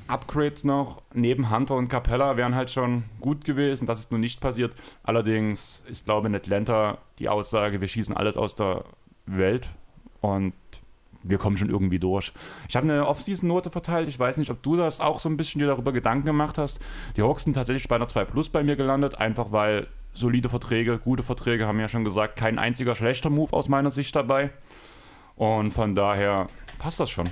Upgrades 0.07 0.63
noch 0.63 1.01
neben 1.13 1.50
Hunter 1.50 1.75
und 1.75 1.88
Capella 1.88 2.38
wären 2.38 2.53
halt 2.53 2.69
schon 2.69 3.03
gut 3.19 3.45
gewesen. 3.45 3.88
Das 3.88 4.00
ist 4.00 4.12
nur 4.12 4.19
nicht 4.19 4.39
passiert. 4.39 4.75
Allerdings 5.03 5.81
ist, 5.88 6.05
glaube 6.05 6.27
ich, 6.27 6.33
in 6.33 6.36
Atlanta 6.36 7.00
die 7.19 7.29
Aussage, 7.29 7.81
wir 7.81 7.88
schießen 7.88 8.15
alles 8.15 8.38
aus 8.38 8.53
der 8.53 8.83
Welt. 9.25 9.69
Und 10.22 10.53
wir 11.23 11.37
kommen 11.37 11.57
schon 11.57 11.69
irgendwie 11.69 11.99
durch. 11.99 12.33
Ich 12.67 12.75
habe 12.75 12.89
eine 12.89 13.07
Off-Season-Note 13.07 13.71
verteilt. 13.71 14.07
Ich 14.07 14.19
weiß 14.19 14.37
nicht, 14.37 14.49
ob 14.51 14.61
du 14.61 14.75
das 14.75 14.99
auch 15.01 15.19
so 15.19 15.29
ein 15.29 15.37
bisschen 15.37 15.59
dir 15.59 15.67
darüber 15.67 15.91
Gedanken 15.91 16.25
gemacht 16.25 16.57
hast. 16.57 16.79
Die 17.17 17.21
Hawks 17.21 17.43
sind 17.43 17.53
tatsächlich 17.53 17.87
bei 17.87 17.95
einer 17.95 18.07
2 18.07 18.25
Plus 18.25 18.49
bei 18.49 18.63
mir 18.63 18.75
gelandet, 18.75 19.15
einfach 19.15 19.51
weil 19.51 19.87
solide 20.13 20.49
Verträge, 20.49 20.99
gute 20.99 21.23
Verträge, 21.23 21.65
haben 21.65 21.79
ja 21.79 21.87
schon 21.87 22.03
gesagt, 22.03 22.35
kein 22.35 22.59
einziger 22.59 22.95
schlechter 22.95 23.29
Move 23.29 23.53
aus 23.53 23.69
meiner 23.69 23.91
Sicht 23.91 24.15
dabei. 24.15 24.51
Und 25.35 25.71
von 25.71 25.95
daher 25.95 26.47
passt 26.77 26.99
das 26.99 27.09
schon. 27.09 27.29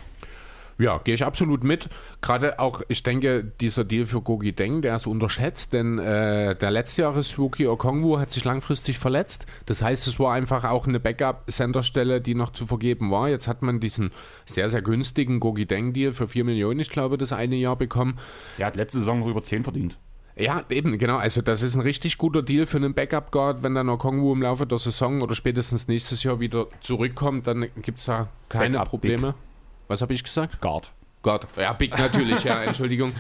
Ja, 0.82 1.00
gehe 1.04 1.14
ich 1.14 1.24
absolut 1.24 1.64
mit. 1.64 1.90
Gerade 2.22 2.58
auch, 2.58 2.82
ich 2.88 3.04
denke, 3.04 3.44
dieser 3.62 3.84
Deal 3.84 4.08
für 4.08 4.20
Gogi 4.22 4.52
Deng, 4.52 4.82
der 4.82 4.96
ist 4.96 5.06
unterschätzt, 5.06 5.74
denn 5.74 6.00
äh, 6.00 6.56
der 6.56 6.72
Letztjahres-Rookie 6.72 7.68
Okongwu 7.68 8.18
hat 8.18 8.32
sich 8.32 8.44
langfristig 8.46 8.98
verletzt. 8.98 9.46
Das 9.68 9.84
heißt, 9.84 10.08
es 10.08 10.20
war 10.20 10.34
einfach 10.34 10.64
auch 10.64 10.88
eine 10.88 11.00
Backup-Centerstelle, 11.00 12.20
die 12.20 12.34
noch 12.34 12.52
zu 12.52 12.66
vergeben 12.66 13.12
war. 13.12 13.30
Jetzt 13.30 13.48
hat 13.48 13.62
man 13.62 13.80
diesen 13.80 14.10
sehr, 14.48 14.72
sehr 14.72 14.82
günstigen 14.82 15.40
Gogi 15.40 15.68
Deng-Deal 15.68 16.14
für 16.14 16.28
4 16.28 16.46
Millionen, 16.46 16.80
ich 16.80 16.90
glaube, 16.90 17.20
das 17.20 17.32
eine 17.32 17.58
Jahr 17.58 17.76
bekommen. 17.76 18.18
Der 18.58 18.66
hat 18.66 18.76
letzte 18.76 18.98
Saison 18.98 19.20
noch 19.20 19.28
über 19.28 19.44
10 19.44 19.64
verdient. 19.64 20.00
Ja, 20.36 20.64
eben, 20.70 20.98
genau. 20.98 21.18
Also, 21.18 21.44
das 21.44 21.62
ist 21.62 21.76
ein 21.76 21.82
richtig 21.82 22.18
guter 22.18 22.42
Deal 22.42 22.66
für 22.66 22.78
einen 22.78 22.96
Backup-Guard. 22.96 23.62
Wenn 23.62 23.76
dann 23.76 23.88
Okongwu 23.88 24.34
im 24.34 24.42
Laufe 24.42 24.66
der 24.66 24.80
Saison 24.80 25.22
oder 25.22 25.36
spätestens 25.36 25.88
nächstes 25.88 26.24
Jahr 26.24 26.40
wieder 26.40 26.66
zurückkommt, 26.80 27.46
dann 27.46 27.68
gibt 27.84 28.00
es 28.00 28.06
da 28.06 28.30
keine 28.50 28.78
Backup 28.78 28.90
Probleme. 28.90 29.28
Big. 29.34 29.51
Was 29.92 30.02
habe 30.02 30.14
ich 30.14 30.24
gesagt? 30.24 30.62
Guard. 30.62 30.94
Guard. 31.22 31.46
Ja, 31.58 31.74
Big 31.74 31.98
natürlich, 31.98 32.46
ja, 32.46 32.64
Entschuldigung. 32.64 33.12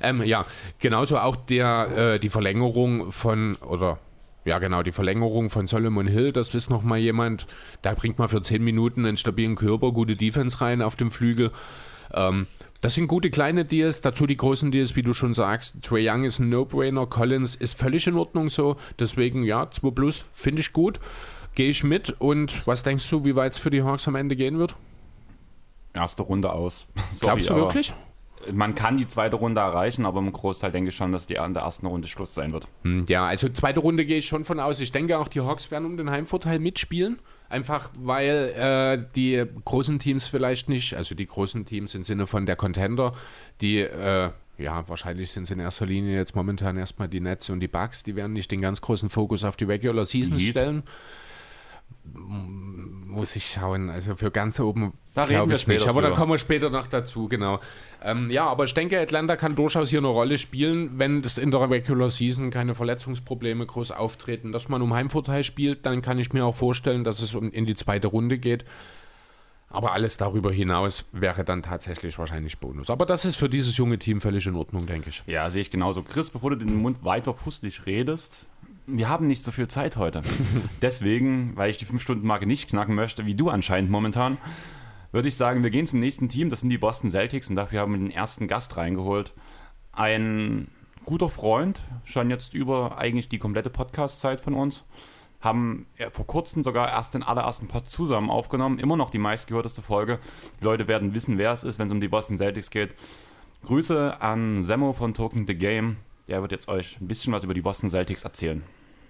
Ähm, 0.00 0.22
ja, 0.24 0.46
genauso 0.78 1.18
auch 1.18 1.36
der, 1.36 2.14
äh, 2.14 2.18
die 2.18 2.30
Verlängerung 2.30 3.12
von, 3.12 3.56
oder 3.56 3.98
ja 4.46 4.58
genau, 4.58 4.82
die 4.82 4.92
Verlängerung 4.92 5.50
von 5.50 5.66
Solomon 5.66 6.06
Hill, 6.06 6.32
das 6.32 6.54
ist 6.54 6.70
nochmal 6.70 7.00
jemand, 7.00 7.46
da 7.82 7.92
bringt 7.92 8.18
man 8.18 8.28
für 8.28 8.40
10 8.40 8.64
Minuten 8.64 9.04
einen 9.04 9.18
stabilen 9.18 9.56
Körper, 9.56 9.92
gute 9.92 10.16
Defense 10.16 10.58
rein 10.62 10.80
auf 10.80 10.96
dem 10.96 11.10
Flügel. 11.10 11.50
Ähm, 12.14 12.46
das 12.80 12.94
sind 12.94 13.08
gute 13.08 13.28
kleine 13.28 13.66
Deals, 13.66 14.00
dazu 14.00 14.26
die 14.26 14.38
großen 14.38 14.70
Deals, 14.70 14.96
wie 14.96 15.02
du 15.02 15.12
schon 15.12 15.34
sagst. 15.34 15.82
Trey 15.82 16.08
Young 16.08 16.24
ist 16.24 16.38
ein 16.38 16.48
No-Brainer, 16.48 17.06
Collins 17.06 17.56
ist 17.56 17.78
völlig 17.78 18.06
in 18.06 18.16
Ordnung 18.16 18.48
so, 18.48 18.76
deswegen 18.98 19.44
ja, 19.44 19.70
2 19.70 19.90
Plus 19.90 20.24
finde 20.32 20.60
ich 20.60 20.72
gut, 20.72 20.98
gehe 21.54 21.68
ich 21.68 21.84
mit 21.84 22.10
und 22.18 22.66
was 22.66 22.82
denkst 22.82 23.10
du, 23.10 23.26
wie 23.26 23.36
weit 23.36 23.52
es 23.52 23.58
für 23.58 23.70
die 23.70 23.82
Hawks 23.82 24.08
am 24.08 24.14
Ende 24.14 24.34
gehen 24.34 24.58
wird? 24.58 24.76
Erste 25.96 26.22
Runde 26.22 26.52
aus. 26.52 26.86
Sorry, 27.12 27.40
Glaubst 27.40 27.50
du 27.50 27.54
wirklich? 27.56 27.92
Man 28.52 28.74
kann 28.74 28.96
die 28.96 29.08
zweite 29.08 29.36
Runde 29.36 29.60
erreichen, 29.60 30.06
aber 30.06 30.20
im 30.20 30.30
Großteil 30.30 30.70
denke 30.70 30.90
ich 30.90 30.96
schon, 30.96 31.10
dass 31.10 31.26
die 31.26 31.38
an 31.38 31.54
der 31.54 31.64
ersten 31.64 31.86
Runde 31.86 32.06
Schluss 32.06 32.34
sein 32.34 32.52
wird. 32.52 32.68
Hm, 32.82 33.04
ja, 33.08 33.26
also 33.26 33.48
zweite 33.48 33.80
Runde 33.80 34.04
gehe 34.04 34.18
ich 34.18 34.26
schon 34.26 34.44
von 34.44 34.60
aus. 34.60 34.78
Ich 34.80 34.92
denke 34.92 35.18
auch, 35.18 35.28
die 35.28 35.40
Hawks 35.40 35.70
werden 35.70 35.84
um 35.84 35.96
den 35.96 36.10
Heimvorteil 36.10 36.58
mitspielen. 36.58 37.18
Einfach 37.48 37.90
weil 37.98 38.52
äh, 38.56 39.04
die 39.14 39.44
großen 39.64 39.98
Teams 39.98 40.26
vielleicht 40.26 40.68
nicht, 40.68 40.94
also 40.94 41.14
die 41.14 41.26
großen 41.26 41.64
Teams 41.64 41.94
im 41.94 42.02
Sinne 42.02 42.26
von 42.26 42.44
der 42.44 42.56
Contender, 42.56 43.12
die 43.60 43.78
äh, 43.78 44.30
ja, 44.58 44.88
wahrscheinlich 44.88 45.30
sind 45.30 45.44
es 45.44 45.50
in 45.50 45.60
erster 45.60 45.86
Linie 45.86 46.16
jetzt 46.16 46.34
momentan 46.34 46.76
erstmal 46.76 47.08
die 47.08 47.20
Nets 47.20 47.50
und 47.50 47.60
die 47.60 47.68
Bucks, 47.68 48.02
die 48.02 48.16
werden 48.16 48.32
nicht 48.32 48.50
den 48.50 48.60
ganz 48.60 48.80
großen 48.80 49.10
Fokus 49.10 49.44
auf 49.44 49.56
die 49.56 49.64
Regular 49.64 50.04
Season 50.04 50.40
stellen 50.40 50.82
muss 52.14 53.34
ich 53.34 53.46
schauen. 53.46 53.90
Also 53.90 54.14
für 54.14 54.30
ganz 54.30 54.60
oben 54.60 54.92
glaube 55.14 55.54
ich 55.54 55.66
nicht. 55.66 55.88
Aber 55.88 56.02
da 56.02 56.10
kommen 56.10 56.32
wir 56.32 56.38
später 56.38 56.70
noch 56.70 56.86
dazu, 56.86 57.28
genau. 57.28 57.60
Ähm, 58.02 58.30
ja, 58.30 58.46
aber 58.46 58.64
ich 58.64 58.74
denke, 58.74 59.00
Atlanta 59.00 59.36
kann 59.36 59.56
durchaus 59.56 59.88
hier 59.88 60.00
eine 60.00 60.08
Rolle 60.08 60.38
spielen, 60.38 60.98
wenn 60.98 61.22
das 61.22 61.38
in 61.38 61.50
der 61.50 61.68
Regular 61.68 62.10
Season 62.10 62.50
keine 62.50 62.74
Verletzungsprobleme 62.74 63.66
groß 63.66 63.92
auftreten. 63.92 64.52
Dass 64.52 64.68
man 64.68 64.82
um 64.82 64.92
Heimvorteil 64.92 65.44
spielt, 65.44 65.86
dann 65.86 66.02
kann 66.02 66.18
ich 66.18 66.32
mir 66.32 66.44
auch 66.44 66.54
vorstellen, 66.54 67.04
dass 67.04 67.20
es 67.20 67.34
in 67.34 67.64
die 67.64 67.74
zweite 67.74 68.08
Runde 68.08 68.38
geht. 68.38 68.64
Aber 69.68 69.92
alles 69.92 70.16
darüber 70.16 70.52
hinaus 70.52 71.06
wäre 71.12 71.44
dann 71.44 71.62
tatsächlich 71.62 72.18
wahrscheinlich 72.18 72.58
Bonus. 72.58 72.88
Aber 72.88 73.04
das 73.04 73.24
ist 73.24 73.36
für 73.36 73.48
dieses 73.48 73.76
junge 73.76 73.98
Team 73.98 74.20
völlig 74.20 74.46
in 74.46 74.54
Ordnung, 74.54 74.86
denke 74.86 75.10
ich. 75.10 75.22
Ja, 75.26 75.50
sehe 75.50 75.62
ich 75.62 75.70
genauso. 75.70 76.02
Chris, 76.02 76.30
bevor 76.30 76.50
du 76.50 76.56
den 76.56 76.76
Mund 76.76 77.04
weiter 77.04 77.34
fußlich 77.34 77.84
redest, 77.84 78.46
wir 78.86 79.08
haben 79.08 79.26
nicht 79.26 79.44
so 79.44 79.50
viel 79.50 79.68
Zeit 79.68 79.96
heute. 79.96 80.22
Deswegen, 80.82 81.56
weil 81.56 81.70
ich 81.70 81.76
die 81.76 81.86
5-Stunden-Marke 81.86 82.46
nicht 82.46 82.68
knacken 82.68 82.94
möchte, 82.94 83.26
wie 83.26 83.34
du 83.34 83.50
anscheinend 83.50 83.90
momentan, 83.90 84.38
würde 85.12 85.28
ich 85.28 85.36
sagen, 85.36 85.62
wir 85.62 85.70
gehen 85.70 85.86
zum 85.86 86.00
nächsten 86.00 86.28
Team. 86.28 86.50
Das 86.50 86.60
sind 86.60 86.70
die 86.70 86.78
Boston 86.78 87.10
Celtics 87.10 87.50
und 87.50 87.56
dafür 87.56 87.80
haben 87.80 87.92
wir 87.92 87.98
den 87.98 88.10
ersten 88.10 88.48
Gast 88.48 88.76
reingeholt. 88.76 89.32
Ein 89.92 90.68
guter 91.04 91.28
Freund, 91.28 91.80
schon 92.04 92.30
jetzt 92.30 92.54
über 92.54 92.98
eigentlich 92.98 93.28
die 93.28 93.38
komplette 93.38 93.70
Podcast-Zeit 93.70 94.40
von 94.40 94.54
uns. 94.54 94.84
Haben 95.40 95.86
vor 96.12 96.26
kurzem 96.26 96.62
sogar 96.62 96.88
erst 96.88 97.14
den 97.14 97.22
allerersten 97.22 97.68
Pod 97.68 97.88
zusammen 97.88 98.30
aufgenommen. 98.30 98.78
Immer 98.78 98.96
noch 98.96 99.10
die 99.10 99.18
meistgehörteste 99.18 99.82
Folge. 99.82 100.18
Die 100.60 100.64
Leute 100.64 100.88
werden 100.88 101.14
wissen, 101.14 101.38
wer 101.38 101.52
es 101.52 101.62
ist, 101.62 101.78
wenn 101.78 101.86
es 101.86 101.92
um 101.92 102.00
die 102.00 102.08
Boston 102.08 102.38
Celtics 102.38 102.70
geht. 102.70 102.94
Grüße 103.62 104.20
an 104.20 104.64
Semmo 104.64 104.92
von 104.92 105.14
Talking 105.14 105.46
the 105.46 105.56
Game. 105.56 105.96
Der 106.28 106.42
wird 106.42 106.52
jetzt 106.52 106.68
euch 106.68 107.00
ein 107.00 107.08
bisschen 107.08 107.32
was 107.32 107.44
über 107.44 107.54
die 107.54 107.62
Boston 107.62 107.90
Celtics 107.90 108.24
erzählen. 108.24 108.62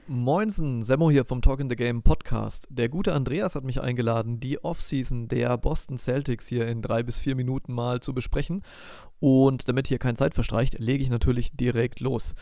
Moinsen, 0.09 0.85
Semmo 0.85 1.11
hier 1.11 1.25
vom 1.25 1.43
Talk 1.43 1.59
in 1.59 1.69
the 1.69 1.75
Game 1.75 2.03
Podcast. 2.03 2.69
Der 2.71 2.89
gute 2.89 3.13
Andreas 3.13 3.57
hat 3.57 3.65
mich 3.65 3.81
eingeladen, 3.81 4.39
die 4.39 4.63
Offseason 4.63 5.27
der 5.27 5.59
Boston 5.59 5.99
Celtics 5.99 6.47
hier 6.47 6.69
in 6.69 6.81
drei 6.81 7.03
bis 7.03 7.19
vier 7.19 7.35
Minuten 7.35 7.73
mal 7.73 7.99
zu 7.99 8.15
besprechen. 8.15 8.63
Und 9.19 9.69
damit 9.69 9.89
hier 9.89 9.99
keine 9.99 10.17
Zeit 10.17 10.35
verstreicht, 10.35 10.79
lege 10.79 11.03
ich 11.03 11.09
natürlich 11.09 11.57
direkt 11.57 12.01
los. 12.01 12.35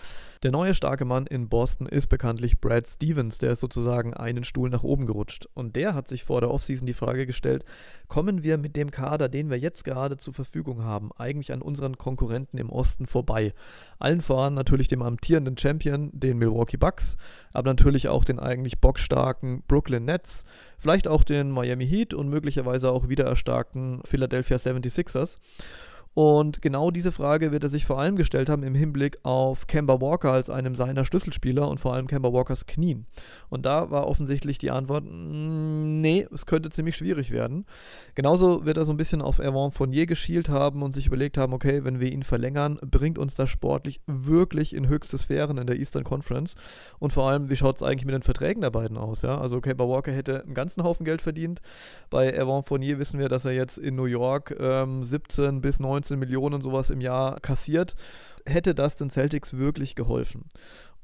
Der 0.43 0.51
neue 0.51 0.75
starke 0.75 1.05
Mann 1.05 1.27
in 1.27 1.49
Boston 1.49 1.87
ist 1.87 2.09
bekanntlich 2.09 2.61
Brad 2.61 2.89
Stevens, 2.89 3.39
der 3.39 3.53
ist 3.53 3.61
sozusagen 3.61 4.13
einen 4.13 4.45
Stuhl 4.45 4.69
nach 4.71 4.83
oben 4.83 5.07
gerutscht. 5.07 5.47
Und 5.55 5.77
der 5.77 5.95
hat 5.95 6.09
sich 6.09 6.25
vor 6.25 6.41
der 6.41 6.51
Offseason 6.51 6.87
die 6.87 6.93
Frage 6.93 7.27
gestellt, 7.27 7.65
kommen 8.09 8.43
wir 8.43 8.59
mit 8.59 8.75
dem 8.75 8.91
Kader, 8.91 9.29
den 9.29 9.51
wir 9.51 9.59
jetzt 9.59 9.85
gerade 9.85 10.17
zur 10.17 10.35
Verfügung 10.35 10.83
haben, 10.83 11.11
eigentlich 11.17 11.53
an 11.53 11.63
unseren 11.63 11.97
Konkurrenten 11.97 12.59
im 12.59 12.71
Osten 12.71 13.07
vorbei? 13.07 13.55
Allen 14.01 14.21
voran 14.21 14.55
natürlich 14.55 14.89
dem 14.89 15.03
amtierenden 15.03 15.57
Champion, 15.57 16.11
den 16.13 16.39
Milwaukee 16.39 16.77
Bucks, 16.77 17.17
aber 17.53 17.71
natürlich 17.71 18.09
auch 18.09 18.25
den 18.25 18.41
eigentlich 18.41 18.81
bockstarken 18.81 19.63
Brooklyn 19.69 20.05
Nets, 20.05 20.45
vielleicht 20.77 21.07
auch 21.07 21.23
den 21.23 21.51
Miami 21.51 21.87
Heat 21.87 22.13
und 22.15 22.29
möglicherweise 22.29 22.91
auch 22.91 23.09
wieder 23.09 23.25
erstarkten 23.25 24.01
Philadelphia 24.05 24.57
76ers. 24.57 25.39
Und 26.15 26.63
genau 26.63 26.93
diese 26.93 27.11
Frage 27.11 27.51
wird 27.51 27.65
er 27.65 27.71
sich 27.71 27.85
vor 27.85 27.99
allem 27.99 28.15
gestellt 28.15 28.49
haben 28.49 28.63
im 28.63 28.77
Hinblick 28.77 29.19
auf 29.25 29.67
Kemba 29.67 30.01
Walker 30.01 30.31
als 30.31 30.49
einem 30.49 30.77
seiner 30.77 31.05
Schlüsselspieler 31.05 31.69
und 31.69 31.81
vor 31.81 31.93
allem 31.93 32.07
Kemba 32.07 32.33
Walkers 32.33 32.67
Knien. 32.67 33.07
Und 33.49 33.67
da 33.67 33.91
war 33.91 34.07
offensichtlich 34.07 34.59
die 34.59 34.71
Antwort, 34.71 35.05
mm, 35.05 36.01
nee, 36.01 36.29
es 36.33 36.47
könnte 36.47 36.71
ziemlich 36.71 36.97
schwierig 36.97 37.33
werden. 37.33 37.67
Genauso 38.15 38.65
wird 38.65 38.77
er 38.77 38.85
so 38.85 38.93
ein 38.93 38.97
bisschen 38.97 39.23
auf 39.23 39.41
Erwan 39.41 39.73
Fournier 39.73 40.07
geschielt 40.07 40.49
haben 40.49 40.83
und 40.83 40.93
sich 40.93 41.09
überlegt 41.09 41.37
haben, 41.37 41.53
okay, 41.53 41.83
wenn 41.83 41.99
wir 41.99 42.13
ihn 42.13 42.23
verlängern, 42.23 42.79
bringt 42.89 43.19
uns 43.19 43.35
das 43.35 43.51
sportlich 43.51 44.01
wirklich 44.07 44.73
in 44.73 44.87
höchste 44.87 45.19
Sphären 45.19 45.59
in 45.59 45.67
der 45.67 45.77
Eastern 45.77 46.05
Conference. 46.05 46.55
Und 47.01 47.13
vor 47.13 47.29
allem, 47.29 47.51
wie 47.51 47.57
schaut 47.57 47.77
es 47.77 47.83
eigentlich 47.83 48.07
mit 48.07 48.15
den 48.15 48.23
Verträgen 48.23 48.61
der 48.61 48.71
beiden 48.71 48.99
aus? 48.99 49.23
Ja? 49.23 49.41
Also 49.41 49.61
Kemba 49.61 49.89
Walker 49.89 50.13
hätte 50.13 50.45
einen 50.45 50.55
ganzen 50.55 50.85
Haufen 50.85 51.05
Geld 51.05 51.23
verdient. 51.23 51.61
Bei 52.09 52.31
Erwan 52.31 52.63
Fournier 52.63 53.01
wissen 53.01 53.19
wir, 53.19 53.29
dass 53.29 53.45
er 53.45 53.53
jetzt 53.53 53.79
in 53.79 53.97
New 53.97 54.05
York 54.05 54.55
ähm, 54.61 55.03
17 55.03 55.61
bis 55.61 55.81
19 55.81 56.04
19 56.05 56.19
Millionen 56.19 56.61
sowas 56.61 56.91
im 56.91 57.01
Jahr 57.01 57.41
kassiert. 57.41 57.95
Hätte 58.47 58.75
das 58.75 58.97
den 58.97 59.11
Celtics 59.11 59.57
wirklich 59.57 59.95
geholfen? 59.95 60.45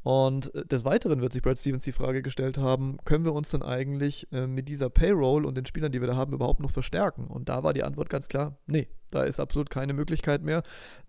Und 0.02 0.54
äh, 0.54 0.64
des 0.64 0.84
Weiteren 0.84 1.20
wird 1.20 1.32
sich 1.32 1.42
Brad 1.42 1.58
Stevens 1.58 1.84
die 1.84 1.92
Frage 1.92 2.22
gestellt 2.22 2.56
haben, 2.56 2.96
können 3.04 3.24
wir 3.24 3.34
uns 3.34 3.50
denn 3.50 3.62
eigentlich 3.62 4.30
äh, 4.32 4.46
mit 4.46 4.68
dieser 4.68 4.88
Payroll 4.88 5.44
und 5.44 5.56
den 5.56 5.66
Spielern, 5.66 5.92
die 5.92 6.00
wir 6.00 6.08
da 6.08 6.16
haben, 6.16 6.32
überhaupt 6.32 6.60
noch 6.60 6.70
verstärken? 6.70 7.26
Und 7.26 7.50
da 7.50 7.62
war 7.62 7.74
die 7.74 7.82
Antwort 7.82 8.08
ganz 8.08 8.28
klar, 8.28 8.56
nee, 8.66 8.88
da 9.10 9.24
ist 9.24 9.40
absolut 9.40 9.68
keine 9.68 9.92
Möglichkeit 9.92 10.42
mehr, 10.42 10.62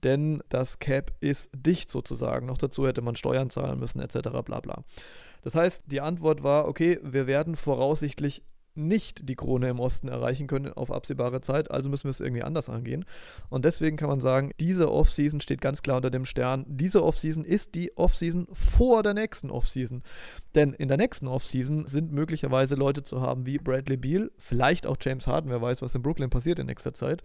denn 0.03 0.43
das 0.49 0.79
Cap 0.79 1.13
ist 1.21 1.51
dicht 1.53 1.89
sozusagen. 1.89 2.47
Noch 2.47 2.57
dazu 2.57 2.85
hätte 2.85 3.01
man 3.01 3.15
Steuern 3.15 3.49
zahlen 3.49 3.79
müssen 3.79 4.01
etc. 4.01 4.29
bla 4.43 4.59
bla. 4.59 4.83
Das 5.41 5.55
heißt, 5.55 5.83
die 5.87 6.01
Antwort 6.01 6.43
war, 6.43 6.67
okay, 6.67 6.99
wir 7.01 7.27
werden 7.27 7.55
voraussichtlich 7.55 8.43
nicht 8.75 9.27
die 9.27 9.35
Krone 9.35 9.69
im 9.69 9.79
Osten 9.79 10.07
erreichen 10.07 10.47
können 10.47 10.71
auf 10.73 10.91
absehbare 10.91 11.41
Zeit, 11.41 11.71
also 11.71 11.89
müssen 11.89 12.05
wir 12.05 12.11
es 12.11 12.19
irgendwie 12.19 12.43
anders 12.43 12.69
angehen. 12.69 13.05
Und 13.49 13.65
deswegen 13.65 13.97
kann 13.97 14.09
man 14.09 14.21
sagen, 14.21 14.51
diese 14.59 14.91
Offseason 14.91 15.41
steht 15.41 15.61
ganz 15.61 15.81
klar 15.81 15.97
unter 15.97 16.09
dem 16.09 16.25
Stern. 16.25 16.65
Diese 16.67 17.03
Offseason 17.03 17.43
ist 17.43 17.75
die 17.75 17.95
Offseason 17.97 18.47
vor 18.51 19.03
der 19.03 19.13
nächsten 19.13 19.51
Offseason. 19.51 20.03
Denn 20.55 20.73
in 20.73 20.87
der 20.87 20.97
nächsten 20.97 21.27
Offseason 21.27 21.87
sind 21.87 22.11
möglicherweise 22.11 22.75
Leute 22.75 23.03
zu 23.03 23.21
haben 23.21 23.45
wie 23.45 23.57
Bradley 23.57 23.97
Beal, 23.97 24.31
vielleicht 24.37 24.85
auch 24.85 24.97
James 24.99 25.27
Harden, 25.27 25.49
wer 25.49 25.61
weiß, 25.61 25.81
was 25.81 25.95
in 25.95 26.01
Brooklyn 26.01 26.29
passiert 26.29 26.59
in 26.59 26.67
nächster 26.67 26.93
Zeit, 26.93 27.23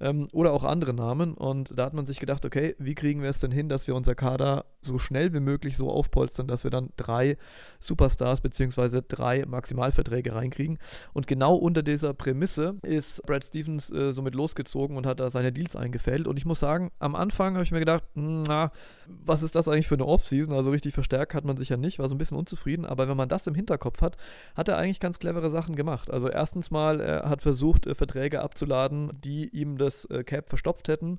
ähm, 0.00 0.28
oder 0.32 0.52
auch 0.52 0.64
andere 0.64 0.94
Namen. 0.94 1.34
Und 1.34 1.78
da 1.78 1.84
hat 1.86 1.94
man 1.94 2.06
sich 2.06 2.20
gedacht, 2.20 2.44
okay, 2.44 2.74
wie 2.78 2.94
kriegen 2.94 3.22
wir 3.22 3.30
es 3.30 3.40
denn 3.40 3.52
hin, 3.52 3.68
dass 3.68 3.86
wir 3.86 3.94
unser 3.94 4.14
Kader 4.14 4.66
so 4.82 4.98
schnell 4.98 5.32
wie 5.34 5.40
möglich 5.40 5.76
so 5.76 5.90
aufpolstern, 5.90 6.46
dass 6.46 6.64
wir 6.64 6.70
dann 6.70 6.90
drei 6.96 7.36
Superstars 7.80 8.40
bzw. 8.40 9.02
drei 9.06 9.44
Maximalverträge 9.46 10.34
reinkriegen. 10.34 10.78
Und 11.12 11.26
genau 11.26 11.54
unter 11.54 11.82
dieser 11.82 12.14
Prämisse 12.14 12.76
ist 12.82 13.22
Brad 13.24 13.44
Stevens 13.44 13.90
äh, 13.90 14.12
somit 14.12 14.34
losgezogen 14.34 14.96
und 14.96 15.06
hat 15.06 15.20
da 15.20 15.30
seine 15.30 15.52
Deals 15.52 15.76
eingefällt. 15.76 16.26
Und 16.26 16.38
ich 16.38 16.44
muss 16.44 16.60
sagen, 16.60 16.90
am 16.98 17.14
Anfang 17.14 17.54
habe 17.54 17.64
ich 17.64 17.72
mir 17.72 17.80
gedacht, 17.80 18.04
na, 18.14 18.72
was 19.06 19.42
ist 19.42 19.54
das 19.54 19.68
eigentlich 19.68 19.88
für 19.88 19.94
eine 19.94 20.06
Offseason? 20.06 20.54
Also 20.54 20.70
richtig 20.70 20.94
verstärkt 20.94 21.34
hat 21.34 21.44
man 21.44 21.56
sich 21.56 21.68
ja 21.68 21.76
nicht, 21.76 21.98
war 21.98 22.08
so 22.08 22.14
ein 22.14 22.18
bisschen 22.18 22.36
unzufrieden. 22.36 22.84
Aber 22.84 23.08
wenn 23.08 23.16
man 23.16 23.28
das 23.28 23.46
im 23.46 23.54
Hinterkopf 23.54 24.02
hat, 24.02 24.16
hat 24.54 24.68
er 24.68 24.78
eigentlich 24.78 25.00
ganz 25.00 25.18
clevere 25.18 25.50
Sachen 25.50 25.76
gemacht. 25.76 26.10
Also 26.10 26.28
erstens 26.28 26.70
mal, 26.70 27.00
er 27.00 27.28
hat 27.28 27.42
versucht, 27.42 27.86
äh, 27.86 27.94
Verträge 27.94 28.42
abzuladen, 28.42 29.12
die 29.24 29.48
ihm 29.48 29.78
das 29.78 30.04
äh, 30.06 30.24
Cap 30.24 30.48
verstopft 30.48 30.88
hätten. 30.88 31.18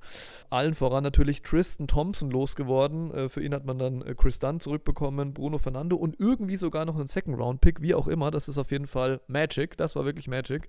Allen 0.49 0.73
voran 0.73 1.03
natürlich 1.03 1.41
Tristan 1.41 1.87
Thompson 1.87 2.31
losgeworden. 2.31 3.13
Äh, 3.13 3.29
für 3.29 3.41
ihn 3.41 3.53
hat 3.53 3.65
man 3.65 3.79
dann 3.79 4.01
äh, 4.01 4.15
Chris 4.15 4.39
Dunn 4.39 4.59
zurückbekommen, 4.59 5.33
Bruno 5.33 5.57
Fernando 5.57 5.95
und 5.95 6.19
irgendwie 6.19 6.57
sogar 6.57 6.85
noch 6.85 6.95
einen 6.95 7.07
Second-Round-Pick, 7.07 7.81
wie 7.81 7.95
auch 7.95 8.07
immer. 8.07 8.31
Das 8.31 8.47
ist 8.47 8.57
auf 8.57 8.71
jeden 8.71 8.87
Fall 8.87 9.21
Magic. 9.27 9.56
Magic, 9.57 9.77
das 9.77 9.95
war 9.95 10.05
wirklich 10.05 10.27
Magic. 10.27 10.67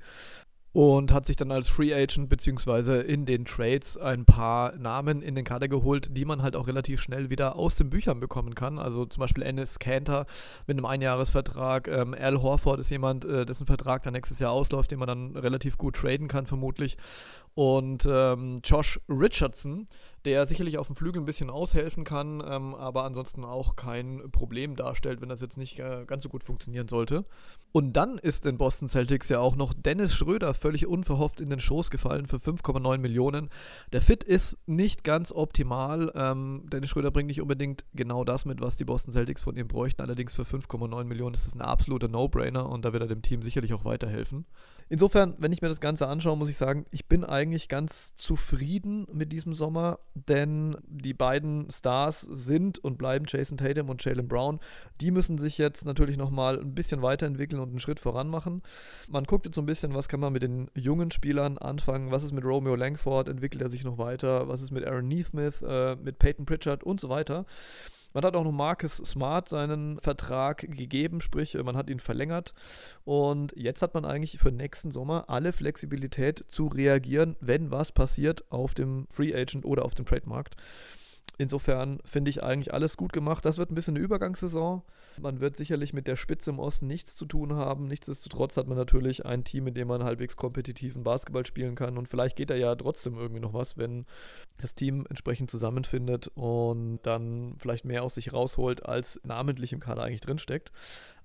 Und 0.73 1.13
hat 1.13 1.27
sich 1.27 1.35
dann 1.35 1.51
als 1.51 1.67
Free 1.67 1.95
Agent 1.95 2.29
beziehungsweise 2.29 3.01
in 3.01 3.25
den 3.25 3.47
Trades 3.47 3.97
ein 3.97 4.27
paar 4.27 4.77
Namen 4.77 5.23
in 5.23 5.35
den 5.35 5.45
Kader 5.45 5.67
geholt, 5.67 6.15
die 6.17 6.27
man 6.27 6.43
halt 6.43 6.55
auch 6.55 6.69
relativ 6.69 7.01
schnell 7.01 7.31
wieder 7.31 7.57
aus 7.57 7.77
den 7.77 7.89
Büchern 7.89 8.21
bekommen 8.21 8.55
kann. 8.55 8.79
Also 8.79 9.07
zum 9.07 9.23
Beispiel 9.23 9.43
Ennis 9.45 9.79
Cantor 9.79 10.27
mit 10.67 10.77
einem 10.77 10.85
Einjahresvertrag. 10.85 11.89
Ähm, 11.89 12.15
Al 12.15 12.43
Horford 12.43 12.81
ist 12.81 12.91
jemand, 12.91 13.25
äh, 13.25 13.47
dessen 13.47 13.67
Vertrag 13.67 14.03
dann 14.03 14.13
nächstes 14.13 14.41
Jahr 14.41 14.53
ausläuft, 14.53 14.91
den 14.91 14.99
man 14.99 15.09
dann 15.09 15.37
relativ 15.37 15.79
gut 15.79 15.97
traden 15.97 16.29
kann, 16.29 16.45
vermutlich. 16.45 16.99
Und 17.55 18.07
ähm, 18.09 18.61
Josh 18.63 19.01
Richardson, 19.09 19.89
der 20.25 20.47
sicherlich 20.47 20.79
auf 20.79 20.89
dem 20.89 20.97
Flügel 20.97 21.23
ein 21.23 21.27
bisschen 21.27 21.51
aushelfen 21.51 22.05
kann, 22.05 22.43
ähm, 22.47 22.75
aber 22.75 23.05
ansonsten 23.05 23.45
auch 23.45 23.77
kein 23.77 24.31
Problem 24.33 24.77
darstellt, 24.77 25.21
wenn 25.21 25.29
das 25.29 25.41
jetzt 25.41 25.57
nicht 25.57 25.79
äh, 25.79 26.05
ganz 26.07 26.23
so 26.23 26.29
gut 26.29 26.45
funktionieren 26.45 26.89
sollte. 26.89 27.25
Und 27.73 27.93
dann 27.93 28.19
ist 28.19 28.45
den 28.45 28.59
Boston 28.59 28.89
Celtics 28.89 29.29
ja 29.29 29.41
auch 29.41 29.57
noch 29.57 29.75
Dennis 29.75 30.15
Schröder 30.15 30.55
völlig 30.55 30.87
unverhofft 30.87 31.41
in 31.41 31.51
den 31.51 31.61
Schoß 31.61 31.91
gefallen 31.91 32.27
für 32.27 32.37
5,9 32.37 32.99
Millionen. 32.99 33.51
Der 33.93 34.03
Fit 34.03 34.25
ist 34.25 34.57
nicht 34.67 35.05
ganz 35.05 35.33
optimal. 35.33 36.13
Ähm, 36.15 36.65
Dennis 36.73 36.91
Schröder 36.91 37.11
bringt 37.11 37.29
nicht 37.29 37.41
unbedingt 37.41 37.85
genau 37.95 38.25
das 38.25 38.45
mit, 38.45 38.61
was 38.61 38.77
die 38.77 38.85
Boston 38.85 39.13
Celtics 39.13 39.43
von 39.43 39.57
ihm 39.57 39.69
bräuchten. 39.69 40.03
Allerdings 40.03 40.35
für 40.35 40.43
5,9 40.43 41.05
Millionen 41.05 41.35
ist 41.35 41.47
es 41.47 41.55
ein 41.55 41.61
absoluter 41.61 42.09
No-Brainer 42.09 42.69
und 42.69 42.85
da 42.85 42.93
wird 42.93 43.03
er 43.03 43.09
dem 43.09 43.23
Team 43.23 43.43
sicherlich 43.43 43.75
auch 43.75 43.85
weiterhelfen. 43.85 44.47
Insofern, 44.91 45.35
wenn 45.39 45.53
ich 45.53 45.61
mir 45.61 45.69
das 45.69 45.81
Ganze 45.81 46.09
anschaue, 46.09 46.37
muss 46.37 46.49
ich 46.49 46.57
sagen, 46.57 46.87
ich 46.91 47.07
bin 47.07 47.23
eigentlich 47.23 47.69
ganz 47.69 48.17
zufrieden 48.17 49.07
mit 49.13 49.33
diesem 49.33 49.53
Sommer, 49.53 49.99
denn 50.15 50.79
die 50.87 51.13
beiden 51.13 51.71
Stars 51.71 52.23
sind 52.23 52.79
und 52.79 52.97
bleiben 52.97 53.27
Jason 53.29 53.59
Tatum 53.59 53.91
und 53.91 54.03
Jalen 54.03 54.29
Brown. 54.29 54.61
Die 55.01 55.11
müssen 55.11 55.37
sich 55.37 55.59
jetzt 55.59 55.85
natürlich 55.85 56.17
nochmal 56.17 56.59
ein 56.59 56.75
bisschen 56.75 57.03
weiterentwickeln 57.03 57.61
und 57.61 57.69
einen 57.69 57.81
Schritt 57.81 58.01
voran 58.01 58.29
machen. 58.29 58.63
Man 59.09 59.25
guckt 59.25 59.45
jetzt 59.45 59.57
so 59.57 59.63
ein 59.63 59.67
bisschen, 59.67 59.95
was 59.95 60.09
kann 60.09 60.21
man 60.21 60.33
mit 60.33 60.43
den 60.43 60.71
jungen 60.75 61.11
Spielern 61.11 61.59
anfangen, 61.59 62.11
was 62.11 62.25
ist 62.25 62.33
mit 62.33 62.45
Romeo 62.45 62.75
Langford, 62.75 63.29
entwickelt 63.29 63.61
er 63.61 63.69
sich 63.69 63.85
noch 63.85 63.99
weiter, 63.99 64.49
was 64.49 64.63
ist 64.63 64.71
mit 64.71 64.87
Aaron 64.87 65.07
Neesmith, 65.07 65.61
äh, 65.63 65.97
mit 65.97 66.19
Peyton 66.19 66.47
Pritchard 66.47 66.83
und 66.83 66.99
so 66.99 67.11
weiter. 67.11 67.45
Man 68.19 68.25
hat 68.25 68.35
auch 68.35 68.43
noch 68.43 68.51
Marcus 68.51 68.97
Smart 68.97 69.49
seinen 69.49 70.01
Vertrag 70.01 70.59
gegeben, 70.59 71.21
sprich, 71.21 71.55
man 71.55 71.77
hat 71.77 71.89
ihn 71.89 72.01
verlängert. 72.01 72.53
Und 73.05 73.55
jetzt 73.57 73.81
hat 73.81 73.95
man 73.95 74.05
eigentlich 74.05 74.41
für 74.41 74.51
nächsten 74.51 74.91
Sommer 74.91 75.27
alle 75.29 75.53
Flexibilität 75.53 76.45
zu 76.49 76.67
reagieren, 76.67 77.37
wenn 77.39 77.71
was 77.71 77.93
passiert 77.93 78.43
auf 78.51 78.75
dem 78.75 79.07
Free 79.09 79.33
Agent 79.33 79.65
oder 79.65 79.85
auf 79.85 79.95
dem 79.95 80.05
Trademarkt. 80.05 80.57
Insofern 81.41 82.01
finde 82.05 82.31
ich 82.31 82.43
eigentlich 82.43 82.75
alles 82.75 82.97
gut 82.97 83.13
gemacht. 83.13 83.45
Das 83.45 83.59
wird 83.59 83.71
ein 83.71 83.77
bisschen 83.77 83.97
eine 83.97 84.05
Übergangssaison. 84.05 84.83
Man 85.21 85.41
wird 85.41 85.57
sicherlich 85.57 85.93
mit 85.93 86.09
der 86.09 86.17
Spitze 86.17 86.51
im 86.51 86.59
Osten 86.59 86.89
nichts 86.89 87.15
zu 87.15 87.27
tun 87.27 87.55
haben. 87.55 87.87
Nichtsdestotrotz 87.87 88.57
hat 88.57 88.67
man 88.67 88.77
natürlich 88.77 89.25
ein 89.25 89.45
Team, 89.45 89.69
in 89.69 89.75
dem 89.75 89.87
man 89.87 90.03
halbwegs 90.03 90.37
kompetitiven 90.37 91.05
Basketball 91.05 91.47
spielen 91.47 91.77
kann. 91.77 91.97
Und 91.97 92.09
vielleicht 92.09 92.37
geht 92.37 92.51
da 92.51 92.57
ja 92.57 92.75
trotzdem 92.75 93.17
irgendwie 93.17 93.41
noch 93.41 93.55
was, 93.55 93.79
wenn 93.79 94.05
das 94.61 94.75
Team 94.75 95.07
entsprechend 95.09 95.49
zusammenfindet 95.49 96.29
und 96.35 96.99
dann 97.05 97.55
vielleicht 97.59 97.85
mehr 97.85 98.03
aus 98.03 98.17
sich 98.17 98.33
rausholt, 98.33 98.85
als 98.85 99.21
namentlich 99.23 99.73
im 99.73 99.81
Kader 99.81 100.03
eigentlich 100.03 100.21
drinsteckt. 100.21 100.73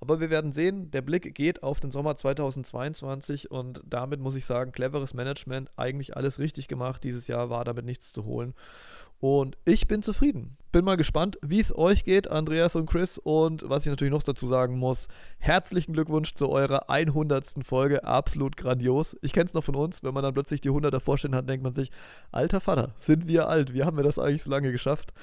Aber 0.04 0.20
wir 0.20 0.30
werden 0.30 0.52
sehen, 0.52 0.92
der 0.92 1.02
Blick 1.02 1.34
geht 1.34 1.63
auf 1.63 1.80
den 1.80 1.89
Sommer 1.89 2.18
2022 2.18 3.50
und 3.52 3.80
damit 3.86 4.20
muss 4.20 4.36
ich 4.36 4.44
sagen, 4.44 4.74
cleveres 4.74 5.13
Management, 5.13 5.70
eigentlich 5.78 6.18
alles 6.18 6.39
richtig 6.39 6.68
gemacht. 6.68 7.06
Dieses 7.06 7.30
Jahr 7.30 7.50
war 7.50 7.63
damit 7.63 7.86
nichts 7.86 8.12
zu 8.12 8.26
holen. 8.26 8.54
Und 9.22 9.58
ich 9.63 9.88
bin 9.88 10.02
zufrieden. 10.02 10.58
Bin 10.74 10.84
mal 10.84 10.98
gespannt, 10.98 11.39
wie 11.42 11.62
es 11.62 11.74
euch 11.74 12.04
geht, 12.04 12.30
Andreas 12.30 12.76
und 12.76 12.88
Chris. 12.88 13.18
Und 13.18 13.63
was 13.70 13.86
ich 13.86 13.89
natürlich 13.89 14.12
noch 14.12 14.24
dazu 14.24 14.46
sagen 14.50 14.78
muss, 14.78 15.08
herzlichen 15.38 15.94
Glückwunsch 15.94 16.34
zu 16.34 16.50
eurer 16.50 16.89
100. 16.89 17.63
Folge. 17.63 18.04
Absolut 18.04 18.58
grandios. 18.58 19.16
Ich 19.22 19.32
kenne 19.32 19.46
es 19.46 19.54
noch 19.54 19.63
von 19.63 19.78
uns. 19.78 20.04
Wenn 20.04 20.13
man 20.13 20.24
dann 20.24 20.34
plötzlich 20.34 20.60
die 20.60 20.68
100 20.68 20.94
davor 20.94 21.18
stehen 21.18 21.34
hat, 21.34 21.48
denkt 21.48 21.63
man 21.63 21.72
sich, 21.72 21.92
alter 22.34 22.60
Vater, 22.60 22.94
sind 22.98 23.30
wir 23.30 23.48
alt. 23.48 23.74
Wie 23.74 23.86
haben 23.86 23.96
wir 23.96 24.04
das 24.04 24.20
eigentlich 24.20 24.44
so 24.44 24.50
lange 24.50 24.74
geschafft? 24.74 25.13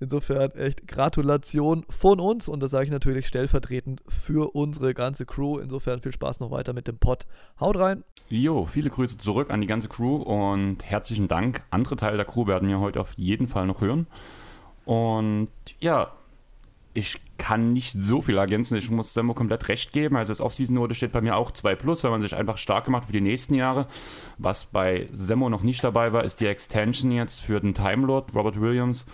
Insofern 0.00 0.52
echt 0.52 0.86
Gratulation 0.86 1.84
von 1.88 2.20
uns. 2.20 2.48
Und 2.48 2.60
das 2.60 2.70
sage 2.70 2.84
ich 2.84 2.90
natürlich 2.90 3.26
stellvertretend 3.26 4.02
für 4.08 4.54
unsere 4.54 4.94
ganze 4.94 5.26
Crew. 5.26 5.58
Insofern 5.58 6.00
viel 6.00 6.12
Spaß 6.12 6.40
noch 6.40 6.50
weiter 6.50 6.72
mit 6.72 6.86
dem 6.86 6.98
Pod. 6.98 7.26
Haut 7.60 7.78
rein. 7.78 8.04
Jo, 8.28 8.66
viele 8.66 8.90
Grüße 8.90 9.18
zurück 9.18 9.50
an 9.50 9.60
die 9.60 9.66
ganze 9.66 9.88
Crew 9.88 10.16
und 10.16 10.84
herzlichen 10.84 11.28
Dank. 11.28 11.62
Andere 11.70 11.96
Teile 11.96 12.16
der 12.16 12.26
Crew 12.26 12.46
werden 12.46 12.68
wir 12.68 12.78
heute 12.78 13.00
auf 13.00 13.14
jeden 13.16 13.48
Fall 13.48 13.66
noch 13.66 13.80
hören. 13.80 14.06
Und 14.84 15.48
ja, 15.80 16.12
ich 16.94 17.20
kann 17.36 17.72
nicht 17.72 17.92
so 17.92 18.20
viel 18.22 18.36
ergänzen. 18.36 18.76
Ich 18.76 18.90
muss 18.90 19.14
Semmo 19.14 19.34
komplett 19.34 19.68
recht 19.68 19.92
geben. 19.92 20.16
Also 20.16 20.32
das 20.32 20.40
Off-Season-Note 20.40 20.94
steht 20.94 21.12
bei 21.12 21.20
mir 21.20 21.36
auch 21.36 21.50
2 21.50 21.74
plus, 21.76 22.04
weil 22.04 22.10
man 22.10 22.20
sich 22.20 22.34
einfach 22.34 22.58
stark 22.58 22.84
gemacht 22.84 23.06
für 23.06 23.12
die 23.12 23.20
nächsten 23.20 23.54
Jahre. 23.54 23.86
Was 24.36 24.64
bei 24.64 25.08
Semmo 25.12 25.48
noch 25.48 25.62
nicht 25.62 25.82
dabei 25.82 26.12
war, 26.12 26.24
ist 26.24 26.40
die 26.40 26.46
Extension 26.46 27.12
jetzt 27.12 27.40
für 27.40 27.60
den 27.60 27.74
Time 27.74 28.06
Lord, 28.06 28.34
Robert 28.34 28.60
Williams. 28.60 29.06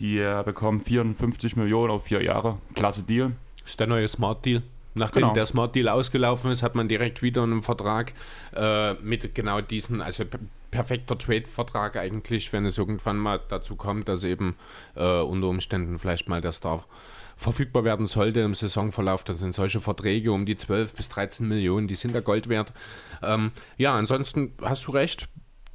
Die 0.00 0.18
äh, 0.18 0.42
bekommen 0.44 0.80
54 0.80 1.56
Millionen 1.56 1.90
auf 1.90 2.04
vier 2.04 2.22
Jahre. 2.22 2.58
Klasse 2.74 3.02
Deal. 3.02 3.32
Ist 3.64 3.78
der 3.80 3.86
neue 3.86 4.08
Smart 4.08 4.44
Deal. 4.44 4.62
Nachdem 4.94 5.22
genau. 5.22 5.34
der 5.34 5.46
Smart 5.46 5.74
Deal 5.74 5.88
ausgelaufen 5.88 6.50
ist, 6.52 6.62
hat 6.62 6.76
man 6.76 6.88
direkt 6.88 7.22
wieder 7.22 7.42
einen 7.42 7.62
Vertrag 7.62 8.12
äh, 8.54 8.94
mit 8.94 9.34
genau 9.34 9.60
diesen, 9.60 10.00
also 10.00 10.24
perfekter 10.70 11.18
Trade-Vertrag 11.18 11.96
eigentlich, 11.96 12.52
wenn 12.52 12.64
es 12.64 12.78
irgendwann 12.78 13.16
mal 13.16 13.40
dazu 13.48 13.74
kommt, 13.74 14.08
dass 14.08 14.22
eben 14.22 14.56
äh, 14.94 15.20
unter 15.20 15.48
Umständen 15.48 15.98
vielleicht 15.98 16.28
mal 16.28 16.40
der 16.40 16.52
Star 16.52 16.84
verfügbar 17.36 17.82
werden 17.82 18.06
sollte 18.06 18.40
im 18.40 18.54
Saisonverlauf. 18.54 19.24
Das 19.24 19.38
sind 19.38 19.54
solche 19.54 19.80
Verträge 19.80 20.30
um 20.32 20.46
die 20.46 20.56
12 20.56 20.94
bis 20.94 21.08
13 21.08 21.48
Millionen, 21.48 21.88
die 21.88 21.96
sind 21.96 22.14
da 22.14 22.20
Gold 22.20 22.48
wert. 22.48 22.72
Ähm, 23.22 23.50
ja, 23.76 23.96
ansonsten 23.96 24.52
hast 24.62 24.86
du 24.86 24.92
recht. 24.92 25.28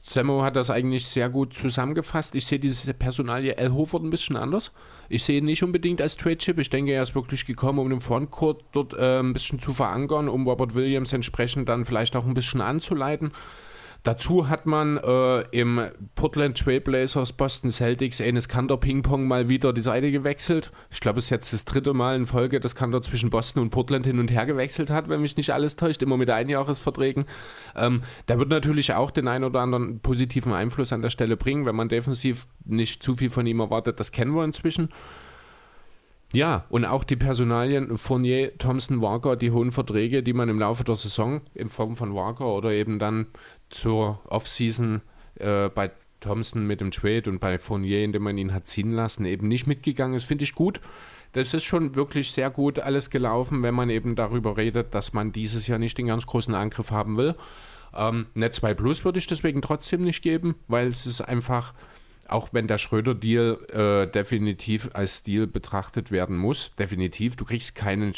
Sammo 0.09 0.41
hat 0.41 0.55
das 0.55 0.71
eigentlich 0.71 1.05
sehr 1.05 1.29
gut 1.29 1.53
zusammengefasst. 1.53 2.33
Ich 2.33 2.47
sehe 2.47 2.59
diese 2.59 2.93
Personalie 2.95 3.57
L. 3.57 3.71
Hofert 3.73 4.01
ein 4.01 4.09
bisschen 4.09 4.35
anders. 4.35 4.71
Ich 5.07 5.23
sehe 5.23 5.37
ihn 5.37 5.45
nicht 5.45 5.61
unbedingt 5.61 6.01
als 6.01 6.17
Trade-Chip. 6.17 6.57
Ich 6.57 6.71
denke, 6.71 6.93
er 6.93 7.03
ist 7.03 7.13
wirklich 7.13 7.45
gekommen, 7.45 7.77
um 7.77 7.89
den 7.89 7.99
Frontcourt 7.99 8.63
dort 8.71 8.93
äh, 8.93 9.19
ein 9.19 9.33
bisschen 9.33 9.59
zu 9.59 9.71
verankern, 9.71 10.27
um 10.27 10.47
Robert 10.47 10.73
Williams 10.73 11.13
entsprechend 11.13 11.69
dann 11.69 11.85
vielleicht 11.85 12.15
auch 12.15 12.25
ein 12.25 12.33
bisschen 12.33 12.61
anzuleiten. 12.61 13.31
Dazu 14.03 14.47
hat 14.47 14.65
man 14.65 14.97
äh, 14.97 15.41
im 15.51 15.81
Portland 16.15 16.57
Trailblazers 16.57 17.33
Boston 17.33 17.69
Celtics 17.69 18.21
Enes 18.21 18.47
Kanter 18.47 18.77
Ping-Pong 18.77 19.27
mal 19.27 19.49
wieder 19.49 19.73
die 19.73 19.81
Seite 19.81 20.09
gewechselt. 20.11 20.71
Ich 20.89 21.01
glaube, 21.01 21.19
es 21.19 21.25
ist 21.25 21.31
jetzt 21.31 21.51
das 21.51 21.65
dritte 21.65 21.93
Mal 21.93 22.15
in 22.15 22.25
Folge, 22.25 22.61
dass 22.61 22.75
Kanter 22.75 23.01
zwischen 23.01 23.29
Boston 23.29 23.61
und 23.61 23.71
Portland 23.71 24.05
hin 24.05 24.19
und 24.19 24.31
her 24.31 24.45
gewechselt 24.45 24.89
hat, 24.89 25.09
wenn 25.09 25.21
mich 25.21 25.35
nicht 25.35 25.51
alles 25.51 25.75
täuscht, 25.75 26.01
immer 26.01 26.15
mit 26.15 26.29
Einjahresverträgen. 26.29 27.25
Ähm, 27.75 28.03
der 28.29 28.39
wird 28.39 28.49
natürlich 28.49 28.93
auch 28.93 29.11
den 29.11 29.27
einen 29.27 29.43
oder 29.43 29.59
anderen 29.59 29.99
positiven 29.99 30.53
Einfluss 30.53 30.93
an 30.93 31.01
der 31.01 31.09
Stelle 31.09 31.35
bringen, 31.35 31.65
wenn 31.65 31.75
man 31.75 31.89
defensiv 31.89 32.47
nicht 32.63 33.03
zu 33.03 33.17
viel 33.17 33.29
von 33.29 33.45
ihm 33.47 33.59
erwartet. 33.59 33.99
Das 33.99 34.13
kennen 34.13 34.33
wir 34.33 34.45
inzwischen. 34.45 34.89
Ja, 36.31 36.65
und 36.69 36.85
auch 36.85 37.03
die 37.03 37.15
Personalien 37.15 37.97
Fournier, 37.97 38.55
Thompson, 38.59 39.01
Walker, 39.01 39.35
die 39.35 39.49
hohen 39.49 39.71
Verträge, 39.71 40.21
die 40.21 40.33
man 40.33 40.47
im 40.47 40.59
Laufe 40.59 40.83
der 40.83 40.95
Saison 40.95 41.41
in 41.55 41.69
Form 41.69 41.95
von 41.95 42.13
Walker 42.13 42.45
oder 42.45 42.71
eben 42.71 42.99
dann 42.99 43.27
zur 43.69 44.19
Offseason 44.25 45.01
äh, 45.35 45.69
bei 45.69 45.91
Thompson 46.19 46.65
mit 46.67 46.81
dem 46.81 46.91
Trade 46.91 47.29
und 47.29 47.39
bei 47.39 47.57
Fournier, 47.57 48.03
indem 48.03 48.23
man 48.23 48.37
ihn 48.37 48.53
hat 48.53 48.67
ziehen 48.67 48.91
lassen, 48.91 49.25
eben 49.25 49.47
nicht 49.47 49.67
mitgegangen 49.67 50.15
ist, 50.15 50.25
finde 50.25 50.43
ich 50.43 50.53
gut. 50.53 50.81
Das 51.33 51.53
ist 51.53 51.63
schon 51.63 51.95
wirklich 51.95 52.31
sehr 52.31 52.49
gut 52.49 52.79
alles 52.79 53.09
gelaufen, 53.09 53.61
wenn 53.61 53.75
man 53.75 53.89
eben 53.89 54.15
darüber 54.15 54.57
redet, 54.57 54.93
dass 54.93 55.13
man 55.13 55.31
dieses 55.31 55.67
Jahr 55.67 55.79
nicht 55.79 55.97
den 55.97 56.07
ganz 56.07 56.25
großen 56.25 56.55
Angriff 56.55 56.91
haben 56.91 57.17
will. 57.17 57.35
Ähm, 57.95 58.27
Net 58.33 58.55
2 58.55 58.73
Plus 58.73 59.05
würde 59.05 59.19
ich 59.19 59.27
deswegen 59.27 59.61
trotzdem 59.61 60.01
nicht 60.01 60.21
geben, 60.21 60.55
weil 60.67 60.87
es 60.87 61.05
ist 61.05 61.21
einfach 61.21 61.73
auch 62.29 62.49
wenn 62.51 62.67
der 62.67 62.77
Schröder-Deal 62.77 64.05
äh, 64.05 64.11
definitiv 64.11 64.89
als 64.93 65.23
Deal 65.23 65.47
betrachtet 65.47 66.11
werden 66.11 66.37
muss, 66.37 66.71
definitiv, 66.77 67.35
du 67.35 67.45
kriegst 67.45 67.75
keinen 67.75 68.13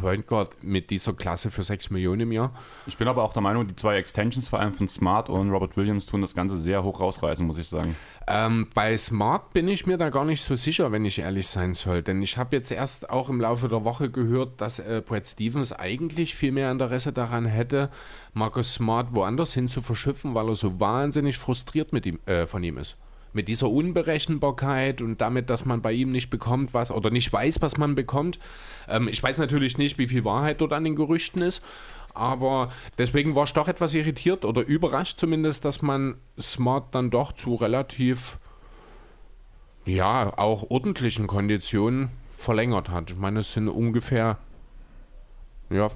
Point 0.00 0.26
Guard 0.26 0.62
mit 0.62 0.90
dieser 0.90 1.12
Klasse 1.12 1.50
für 1.50 1.62
6 1.62 1.90
Millionen 1.90 2.22
im 2.22 2.32
Jahr. 2.32 2.52
Ich 2.86 2.96
bin 2.96 3.08
aber 3.08 3.22
auch 3.22 3.32
der 3.32 3.42
Meinung, 3.42 3.66
die 3.66 3.76
zwei 3.76 3.96
Extensions, 3.96 4.48
vor 4.48 4.60
allem 4.60 4.74
von 4.74 4.88
Smart 4.88 5.28
und 5.28 5.50
Robert 5.50 5.76
Williams, 5.76 6.06
tun 6.06 6.20
das 6.20 6.34
Ganze 6.34 6.56
sehr 6.56 6.82
hoch 6.82 7.00
rausreißen, 7.00 7.46
muss 7.46 7.58
ich 7.58 7.68
sagen. 7.68 7.96
Ähm, 8.28 8.68
bei 8.74 8.96
Smart 8.98 9.52
bin 9.52 9.68
ich 9.68 9.86
mir 9.86 9.96
da 9.96 10.10
gar 10.10 10.24
nicht 10.24 10.42
so 10.42 10.56
sicher, 10.56 10.92
wenn 10.92 11.04
ich 11.04 11.18
ehrlich 11.18 11.48
sein 11.48 11.74
soll. 11.74 12.02
Denn 12.02 12.22
ich 12.22 12.36
habe 12.36 12.56
jetzt 12.56 12.70
erst 12.70 13.10
auch 13.10 13.28
im 13.28 13.40
Laufe 13.40 13.68
der 13.68 13.84
Woche 13.84 14.10
gehört, 14.10 14.60
dass 14.60 14.78
äh, 14.78 15.02
Brad 15.04 15.26
Stevens 15.26 15.72
eigentlich 15.72 16.34
viel 16.34 16.52
mehr 16.52 16.70
Interesse 16.70 17.12
daran 17.12 17.46
hätte, 17.46 17.90
Marcus 18.34 18.74
Smart 18.74 19.14
woanders 19.14 19.54
hin 19.54 19.68
zu 19.68 19.82
verschiffen, 19.82 20.34
weil 20.34 20.48
er 20.48 20.56
so 20.56 20.78
wahnsinnig 20.80 21.38
frustriert 21.38 21.92
mit 21.92 22.06
ihm, 22.06 22.18
äh, 22.26 22.46
von 22.46 22.62
ihm 22.62 22.78
ist 22.78 22.96
mit 23.36 23.46
dieser 23.48 23.70
Unberechenbarkeit 23.70 25.02
und 25.02 25.20
damit, 25.20 25.50
dass 25.50 25.64
man 25.64 25.82
bei 25.82 25.92
ihm 25.92 26.08
nicht 26.08 26.30
bekommt, 26.30 26.74
was 26.74 26.90
oder 26.90 27.10
nicht 27.10 27.32
weiß, 27.32 27.60
was 27.60 27.76
man 27.76 27.94
bekommt. 27.94 28.40
Ähm, 28.88 29.06
ich 29.06 29.22
weiß 29.22 29.38
natürlich 29.38 29.78
nicht, 29.78 29.98
wie 29.98 30.08
viel 30.08 30.24
Wahrheit 30.24 30.60
dort 30.60 30.72
an 30.72 30.82
den 30.82 30.96
Gerüchten 30.96 31.42
ist, 31.42 31.62
aber 32.14 32.72
deswegen 32.98 33.36
war 33.36 33.44
ich 33.44 33.52
doch 33.52 33.68
etwas 33.68 33.94
irritiert 33.94 34.44
oder 34.44 34.66
überrascht 34.66 35.20
zumindest, 35.20 35.64
dass 35.64 35.82
man 35.82 36.16
Smart 36.40 36.94
dann 36.94 37.10
doch 37.10 37.32
zu 37.32 37.54
relativ, 37.54 38.38
ja, 39.84 40.32
auch 40.36 40.70
ordentlichen 40.70 41.26
Konditionen 41.26 42.08
verlängert 42.32 42.88
hat. 42.88 43.10
Ich 43.10 43.18
meine, 43.18 43.40
es 43.40 43.52
sind 43.52 43.68
ungefähr, 43.68 44.38
ja, 45.68 45.88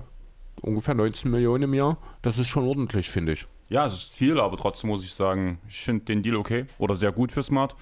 ungefähr 0.60 0.94
19 0.94 1.30
Millionen 1.30 1.64
im 1.64 1.74
Jahr. 1.74 1.96
Das 2.20 2.38
ist 2.38 2.48
schon 2.48 2.64
ordentlich, 2.64 3.08
finde 3.08 3.32
ich. 3.32 3.46
Ja, 3.70 3.86
es 3.86 3.94
ist 3.94 4.14
viel, 4.14 4.38
aber 4.40 4.56
trotzdem 4.56 4.90
muss 4.90 5.04
ich 5.04 5.14
sagen, 5.14 5.58
ich 5.68 5.80
finde 5.80 6.04
den 6.04 6.22
Deal 6.22 6.36
okay 6.36 6.66
oder 6.76 6.96
sehr 6.96 7.12
gut 7.12 7.30
für 7.32 7.42
Smart. 7.42 7.76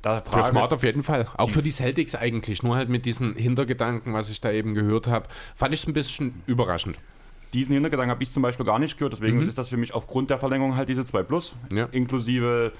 Da 0.00 0.20
für 0.20 0.42
Smart 0.42 0.72
auf 0.72 0.82
jeden 0.84 1.02
Fall. 1.02 1.26
Auch 1.36 1.50
für 1.50 1.62
die 1.62 1.70
Celtics 1.70 2.14
eigentlich. 2.14 2.62
Nur 2.62 2.76
halt 2.76 2.88
mit 2.88 3.04
diesen 3.04 3.34
Hintergedanken, 3.34 4.14
was 4.14 4.30
ich 4.30 4.40
da 4.40 4.50
eben 4.50 4.74
gehört 4.74 5.08
habe, 5.08 5.28
fand 5.54 5.74
ich 5.74 5.80
es 5.80 5.86
ein 5.86 5.92
bisschen 5.92 6.42
überraschend. 6.46 6.98
Diesen 7.52 7.74
Hintergedanken 7.74 8.10
habe 8.10 8.22
ich 8.22 8.30
zum 8.30 8.42
Beispiel 8.42 8.64
gar 8.64 8.78
nicht 8.78 8.96
gehört, 8.96 9.12
deswegen 9.12 9.40
mhm. 9.40 9.48
ist 9.48 9.58
das 9.58 9.68
für 9.68 9.76
mich 9.76 9.92
aufgrund 9.92 10.30
der 10.30 10.38
Verlängerung 10.38 10.76
halt 10.76 10.88
diese 10.88 11.04
2 11.04 11.22
Plus, 11.24 11.54
ja. 11.72 11.86
inklusive 11.92 12.72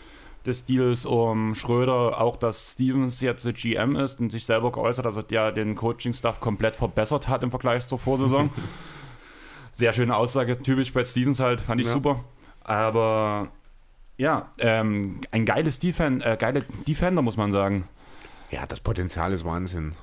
des 0.46 0.64
Deals 0.64 1.04
um 1.04 1.54
Schröder, 1.54 2.20
auch 2.20 2.37
dass 2.37 2.72
Stevens 2.72 3.20
jetzt 3.20 3.46
GM 3.54 3.96
ist 3.96 4.18
und 4.18 4.30
sich 4.30 4.44
selber 4.46 4.72
geäußert, 4.72 5.04
dass 5.04 5.16
er 5.16 5.52
den 5.52 5.74
Coaching-Staff 5.74 6.40
komplett 6.40 6.76
verbessert 6.76 7.28
hat 7.28 7.42
im 7.42 7.50
Vergleich 7.50 7.87
zur 7.87 7.98
Vorsaison. 7.98 8.50
Sehr 9.72 9.92
schöne 9.92 10.14
Aussage, 10.14 10.61
typisch 10.62 10.92
Brad 10.92 11.06
Stevens 11.06 11.40
halt, 11.40 11.61
fand 11.61 11.80
ich 11.80 11.87
ja. 11.87 11.92
super. 11.94 12.24
Aber 12.62 13.48
ja, 14.16 14.50
ähm, 14.58 15.20
ein 15.30 15.44
geiles 15.44 15.78
Defend, 15.78 16.24
äh, 16.24 16.37
geile 16.38 16.62
Defender, 16.87 17.22
muss 17.22 17.37
man 17.37 17.52
sagen. 17.52 17.88
Ja, 18.50 18.66
das 18.66 18.80
Potenzial 18.80 19.32
ist 19.32 19.44
Wahnsinn. 19.44 19.94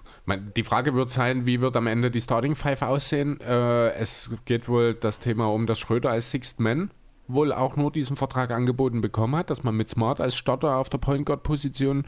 Die 0.56 0.64
Frage 0.64 0.94
wird 0.94 1.10
sein, 1.10 1.46
wie 1.46 1.62
wird 1.62 1.76
am 1.76 1.88
Ende 1.88 2.12
die 2.12 2.22
Starting 2.22 2.56
Five 2.56 2.82
aussehen? 2.82 3.40
Äh, 3.42 3.92
es 3.94 4.32
geht 4.46 4.68
wohl 4.68 4.94
das 4.94 5.20
Thema 5.20 5.52
um, 5.52 5.66
dass 5.66 5.80
Schröder 5.80 6.10
als 6.10 6.32
Sixth 6.32 6.60
Man 6.60 6.92
wohl 7.28 7.54
auch 7.54 7.78
nur 7.78 7.92
diesen 7.92 8.16
Vertrag 8.16 8.52
angeboten 8.52 9.02
bekommen 9.02 9.36
hat, 9.36 9.50
dass 9.50 9.64
man 9.64 9.76
mit 9.76 9.90
Smart 9.90 10.20
als 10.20 10.36
Starter 10.36 10.78
auf 10.78 10.90
der 10.90 10.98
Point 10.98 11.26
Guard 11.26 11.44
Position 11.44 12.06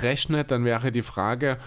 rechnet. 0.00 0.50
Dann 0.50 0.64
wäre 0.64 0.92
die 0.92 1.02
Frage, 1.02 1.58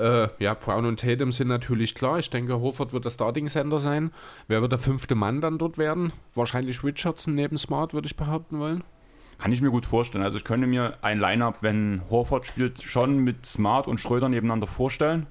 äh, 0.00 0.28
ja, 0.38 0.54
Brown 0.54 0.86
und 0.86 1.00
Tatum 1.00 1.32
sind 1.32 1.48
natürlich 1.48 1.94
klar. 1.94 2.18
Ich 2.18 2.30
denke, 2.30 2.60
Horford 2.60 2.92
wird 2.92 3.04
der 3.04 3.10
Starting 3.10 3.48
Center 3.48 3.78
sein. 3.78 4.10
Wer 4.48 4.62
wird 4.62 4.72
der 4.72 4.78
fünfte 4.78 5.14
Mann 5.14 5.40
dann 5.40 5.58
dort 5.58 5.78
werden? 5.78 6.12
Wahrscheinlich 6.34 6.82
Richardson 6.82 7.34
neben 7.34 7.58
Smart, 7.58 7.94
würde 7.94 8.06
ich 8.06 8.16
behaupten 8.16 8.58
wollen. 8.58 8.82
Kann 9.38 9.52
ich 9.52 9.62
mir 9.62 9.70
gut 9.70 9.86
vorstellen. 9.86 10.24
Also 10.24 10.36
ich 10.36 10.44
könnte 10.44 10.66
mir 10.66 10.98
ein 11.02 11.18
Lineup, 11.18 11.58
wenn 11.60 12.02
Horford 12.10 12.46
spielt, 12.46 12.82
schon 12.82 13.18
mit 13.18 13.46
Smart 13.46 13.88
und 13.88 13.98
Schröder 13.98 14.28
nebeneinander 14.28 14.66
vorstellen. 14.66 15.26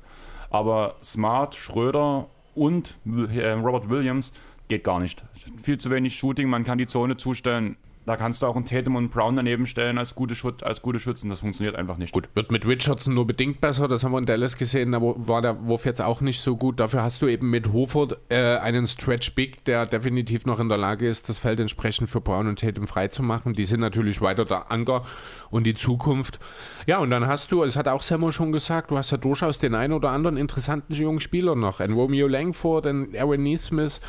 Aber 0.49 0.95
Smart, 1.03 1.55
Schröder 1.55 2.27
und 2.55 2.97
äh, 3.05 3.51
Robert 3.51 3.89
Williams 3.89 4.33
geht 4.67 4.83
gar 4.83 4.99
nicht. 4.99 5.23
Viel 5.61 5.77
zu 5.77 5.91
wenig 5.91 6.17
Shooting, 6.17 6.49
man 6.49 6.63
kann 6.63 6.77
die 6.77 6.87
Zone 6.87 7.17
zustellen. 7.17 7.77
Da 8.09 8.15
kannst 8.15 8.41
du 8.41 8.47
auch 8.47 8.55
einen 8.55 8.65
Tatum 8.65 8.95
und 8.95 9.11
Brown 9.11 9.35
daneben 9.35 9.67
stellen 9.67 9.99
als 9.99 10.15
gute, 10.15 10.33
Schut 10.33 10.63
als 10.63 10.81
gute 10.81 10.99
Schützen. 10.99 11.29
Das 11.29 11.41
funktioniert 11.41 11.75
einfach 11.75 11.97
nicht. 11.97 12.11
Gut, 12.11 12.27
wird 12.33 12.51
mit 12.51 12.65
Richardson 12.65 13.13
nur 13.13 13.27
bedingt 13.27 13.61
besser. 13.61 13.87
Das 13.87 14.03
haben 14.03 14.13
wir 14.13 14.17
in 14.17 14.25
Dallas 14.25 14.57
gesehen. 14.57 14.93
Da 14.93 14.99
war 14.99 15.43
der 15.43 15.67
Wurf 15.67 15.85
jetzt 15.85 16.01
auch 16.01 16.19
nicht 16.19 16.41
so 16.41 16.57
gut. 16.57 16.79
Dafür 16.79 17.03
hast 17.03 17.21
du 17.21 17.27
eben 17.27 17.51
mit 17.51 17.71
Hofert 17.71 18.17
äh, 18.29 18.57
einen 18.57 18.87
Stretch 18.87 19.35
Big, 19.35 19.63
der 19.65 19.85
definitiv 19.85 20.47
noch 20.47 20.59
in 20.59 20.69
der 20.69 20.79
Lage 20.79 21.07
ist, 21.07 21.29
das 21.29 21.37
Feld 21.37 21.59
entsprechend 21.59 22.09
für 22.09 22.19
Brown 22.19 22.47
und 22.47 22.57
Tatum 22.57 22.87
freizumachen. 22.87 23.53
Die 23.53 23.65
sind 23.65 23.79
natürlich 23.79 24.21
weiter 24.21 24.43
der 24.43 24.71
Anker 24.71 25.03
und 25.51 25.65
die 25.65 25.75
Zukunft. 25.75 26.39
Ja, 26.87 26.97
und 26.97 27.11
dann 27.11 27.27
hast 27.27 27.51
du, 27.51 27.61
es 27.61 27.75
hat 27.75 27.87
auch 27.87 28.01
Sammo 28.01 28.31
schon 28.31 28.51
gesagt, 28.51 28.89
du 28.89 28.97
hast 28.97 29.11
ja 29.11 29.17
durchaus 29.17 29.59
den 29.59 29.75
einen 29.75 29.93
oder 29.93 30.09
anderen 30.09 30.35
interessanten 30.35 30.95
jungen 30.95 31.19
Spieler 31.19 31.55
noch. 31.55 31.79
Ein 31.79 31.93
Romeo 31.93 32.27
Langford, 32.27 32.87
ein 32.87 33.15
Aaron 33.15 33.43
Neesmith. 33.43 34.01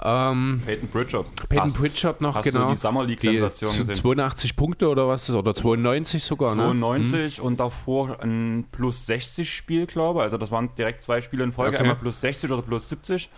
Ähm, 0.00 0.62
Peyton 0.64 0.88
Pritchard. 0.88 1.26
Peyton 1.48 1.64
hast, 1.64 1.76
Pritchard 1.76 2.20
noch, 2.20 2.34
hast 2.36 2.44
genau. 2.44 2.66
Du 2.66 2.70
die 2.70 2.76
Summer 2.76 3.04
League-Sensation 3.04 3.78
gesehen. 3.78 3.94
82 3.94 4.56
Punkte 4.56 4.88
oder 4.88 5.08
was 5.08 5.28
ist 5.28 5.34
Oder 5.34 5.54
92 5.54 6.22
sogar, 6.22 6.54
92 6.54 7.12
ne? 7.12 7.28
hm. 7.28 7.44
und 7.44 7.60
davor 7.60 8.20
ein 8.22 8.66
plus 8.70 9.06
60 9.06 9.52
Spiel, 9.52 9.86
glaube 9.86 10.20
ich. 10.20 10.24
Also 10.24 10.38
das 10.38 10.50
waren 10.52 10.70
direkt 10.76 11.02
zwei 11.02 11.20
Spiele 11.20 11.42
in 11.44 11.52
Folge. 11.52 11.76
Okay. 11.76 11.82
Einmal 11.82 11.96
plus 11.96 12.20
60 12.20 12.50
oder 12.52 12.62
plus 12.62 12.88
70. 12.88 13.28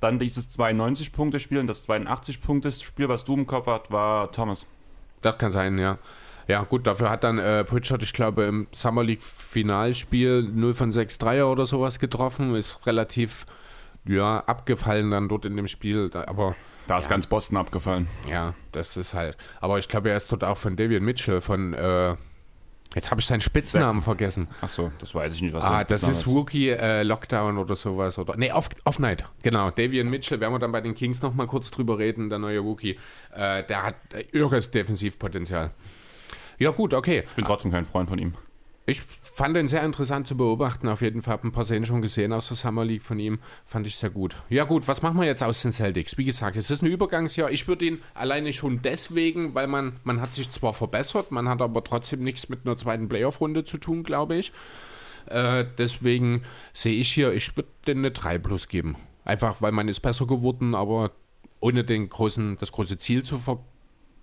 Dann 0.00 0.18
dieses 0.18 0.50
92-Punkte-Spiel 0.58 1.58
und 1.58 1.66
das 1.66 1.88
82-Punkte-Spiel, 1.88 3.08
was 3.08 3.24
du 3.24 3.34
im 3.34 3.46
Kopf 3.46 3.66
hast, 3.66 3.92
war 3.92 4.32
Thomas. 4.32 4.66
Das 5.20 5.38
kann 5.38 5.52
sein, 5.52 5.78
ja. 5.78 5.98
Ja, 6.48 6.64
gut, 6.64 6.86
dafür 6.86 7.10
hat 7.10 7.22
dann 7.22 7.38
äh, 7.38 7.62
Pritchard, 7.62 8.02
ich 8.02 8.12
glaube, 8.12 8.44
im 8.44 8.66
Summer 8.72 9.04
League 9.04 9.22
Finalspiel 9.22 10.42
0 10.42 10.74
von 10.74 10.90
6 10.90 11.18
Dreier 11.18 11.48
oder 11.48 11.66
sowas 11.66 12.00
getroffen. 12.00 12.56
Ist 12.56 12.84
relativ 12.86 13.46
ja, 14.06 14.40
abgefallen 14.40 15.10
dann 15.10 15.28
dort 15.28 15.44
in 15.44 15.56
dem 15.56 15.68
Spiel. 15.68 16.10
Aber 16.14 16.54
da 16.86 16.98
ist 16.98 17.04
ja, 17.04 17.10
ganz 17.10 17.26
Boston 17.26 17.56
abgefallen. 17.56 18.08
Ja, 18.28 18.54
das 18.72 18.96
ist 18.96 19.14
halt. 19.14 19.36
Aber 19.60 19.78
ich 19.78 19.88
glaube, 19.88 20.10
er 20.10 20.16
ist 20.16 20.30
dort 20.32 20.44
auch 20.44 20.56
von 20.56 20.76
Davian 20.76 21.04
Mitchell, 21.04 21.40
von. 21.40 21.74
Äh, 21.74 22.16
jetzt 22.94 23.10
habe 23.10 23.20
ich 23.20 23.26
seinen 23.26 23.40
Spitznamen 23.40 24.02
vergessen. 24.02 24.48
Ach 24.60 24.68
so, 24.68 24.90
das 24.98 25.14
weiß 25.14 25.34
ich 25.34 25.42
nicht, 25.42 25.54
was 25.54 25.64
Ah, 25.64 25.84
das 25.84 26.02
ist 26.02 26.26
Rookie 26.26 26.70
äh, 26.70 27.02
Lockdown 27.02 27.58
oder 27.58 27.76
sowas. 27.76 28.18
Oder, 28.18 28.36
nee, 28.36 28.50
Off, 28.50 28.68
Off 28.84 28.98
Night. 28.98 29.24
Genau, 29.42 29.70
Davian 29.70 30.08
Mitchell, 30.08 30.40
werden 30.40 30.52
wir 30.54 30.58
dann 30.58 30.72
bei 30.72 30.80
den 30.80 30.94
Kings 30.94 31.22
nochmal 31.22 31.46
kurz 31.46 31.70
drüber 31.70 31.98
reden, 31.98 32.28
der 32.30 32.38
neue 32.38 32.58
Rookie. 32.58 32.98
Äh, 33.32 33.62
der 33.64 33.82
hat 33.84 33.94
irres 34.32 34.70
Defensivpotenzial. 34.70 35.70
Ja, 36.58 36.70
gut, 36.72 36.92
okay. 36.92 37.24
Ich 37.28 37.36
bin 37.36 37.44
trotzdem 37.44 37.70
kein 37.70 37.86
Freund 37.86 38.08
von 38.08 38.18
ihm. 38.18 38.34
Ich 38.90 39.02
fand 39.22 39.56
ihn 39.56 39.68
sehr 39.68 39.84
interessant 39.84 40.26
zu 40.26 40.36
beobachten. 40.36 40.88
Auf 40.88 41.00
jeden 41.00 41.22
Fall 41.22 41.34
habe 41.34 41.46
ein 41.46 41.52
paar 41.52 41.64
Szenen 41.64 41.86
schon 41.86 42.02
gesehen 42.02 42.32
aus 42.32 42.48
der 42.48 42.56
Summer 42.56 42.84
League 42.84 43.02
von 43.02 43.20
ihm. 43.20 43.38
Fand 43.64 43.86
ich 43.86 43.94
sehr 43.94 44.10
gut. 44.10 44.34
Ja, 44.48 44.64
gut, 44.64 44.88
was 44.88 45.00
machen 45.00 45.20
wir 45.20 45.26
jetzt 45.26 45.44
aus 45.44 45.62
den 45.62 45.70
Celtics? 45.70 46.18
Wie 46.18 46.24
gesagt, 46.24 46.56
es 46.56 46.72
ist 46.72 46.82
ein 46.82 46.86
Übergangsjahr. 46.86 47.52
Ich 47.52 47.68
würde 47.68 47.84
ihn 47.84 48.02
alleine 48.14 48.52
schon 48.52 48.82
deswegen, 48.82 49.54
weil 49.54 49.68
man, 49.68 50.00
man 50.02 50.20
hat 50.20 50.32
sich 50.32 50.50
zwar 50.50 50.72
verbessert, 50.72 51.30
man 51.30 51.48
hat 51.48 51.62
aber 51.62 51.84
trotzdem 51.84 52.24
nichts 52.24 52.48
mit 52.48 52.66
einer 52.66 52.76
zweiten 52.76 53.08
Playoff-Runde 53.08 53.62
zu 53.62 53.78
tun, 53.78 54.02
glaube 54.02 54.34
ich. 54.34 54.50
Äh, 55.26 55.66
deswegen 55.78 56.42
sehe 56.72 56.96
ich 56.96 57.12
hier, 57.12 57.32
ich 57.32 57.56
würde 57.56 57.68
den 57.86 57.98
eine 57.98 58.10
3 58.10 58.38
plus 58.38 58.66
geben. 58.66 58.96
Einfach, 59.24 59.62
weil 59.62 59.70
man 59.70 59.86
ist 59.86 60.00
besser 60.00 60.26
geworden, 60.26 60.74
aber 60.74 61.12
ohne 61.60 61.84
den 61.84 62.08
großen, 62.08 62.56
das 62.58 62.72
große 62.72 62.98
Ziel 62.98 63.22
zu 63.22 63.40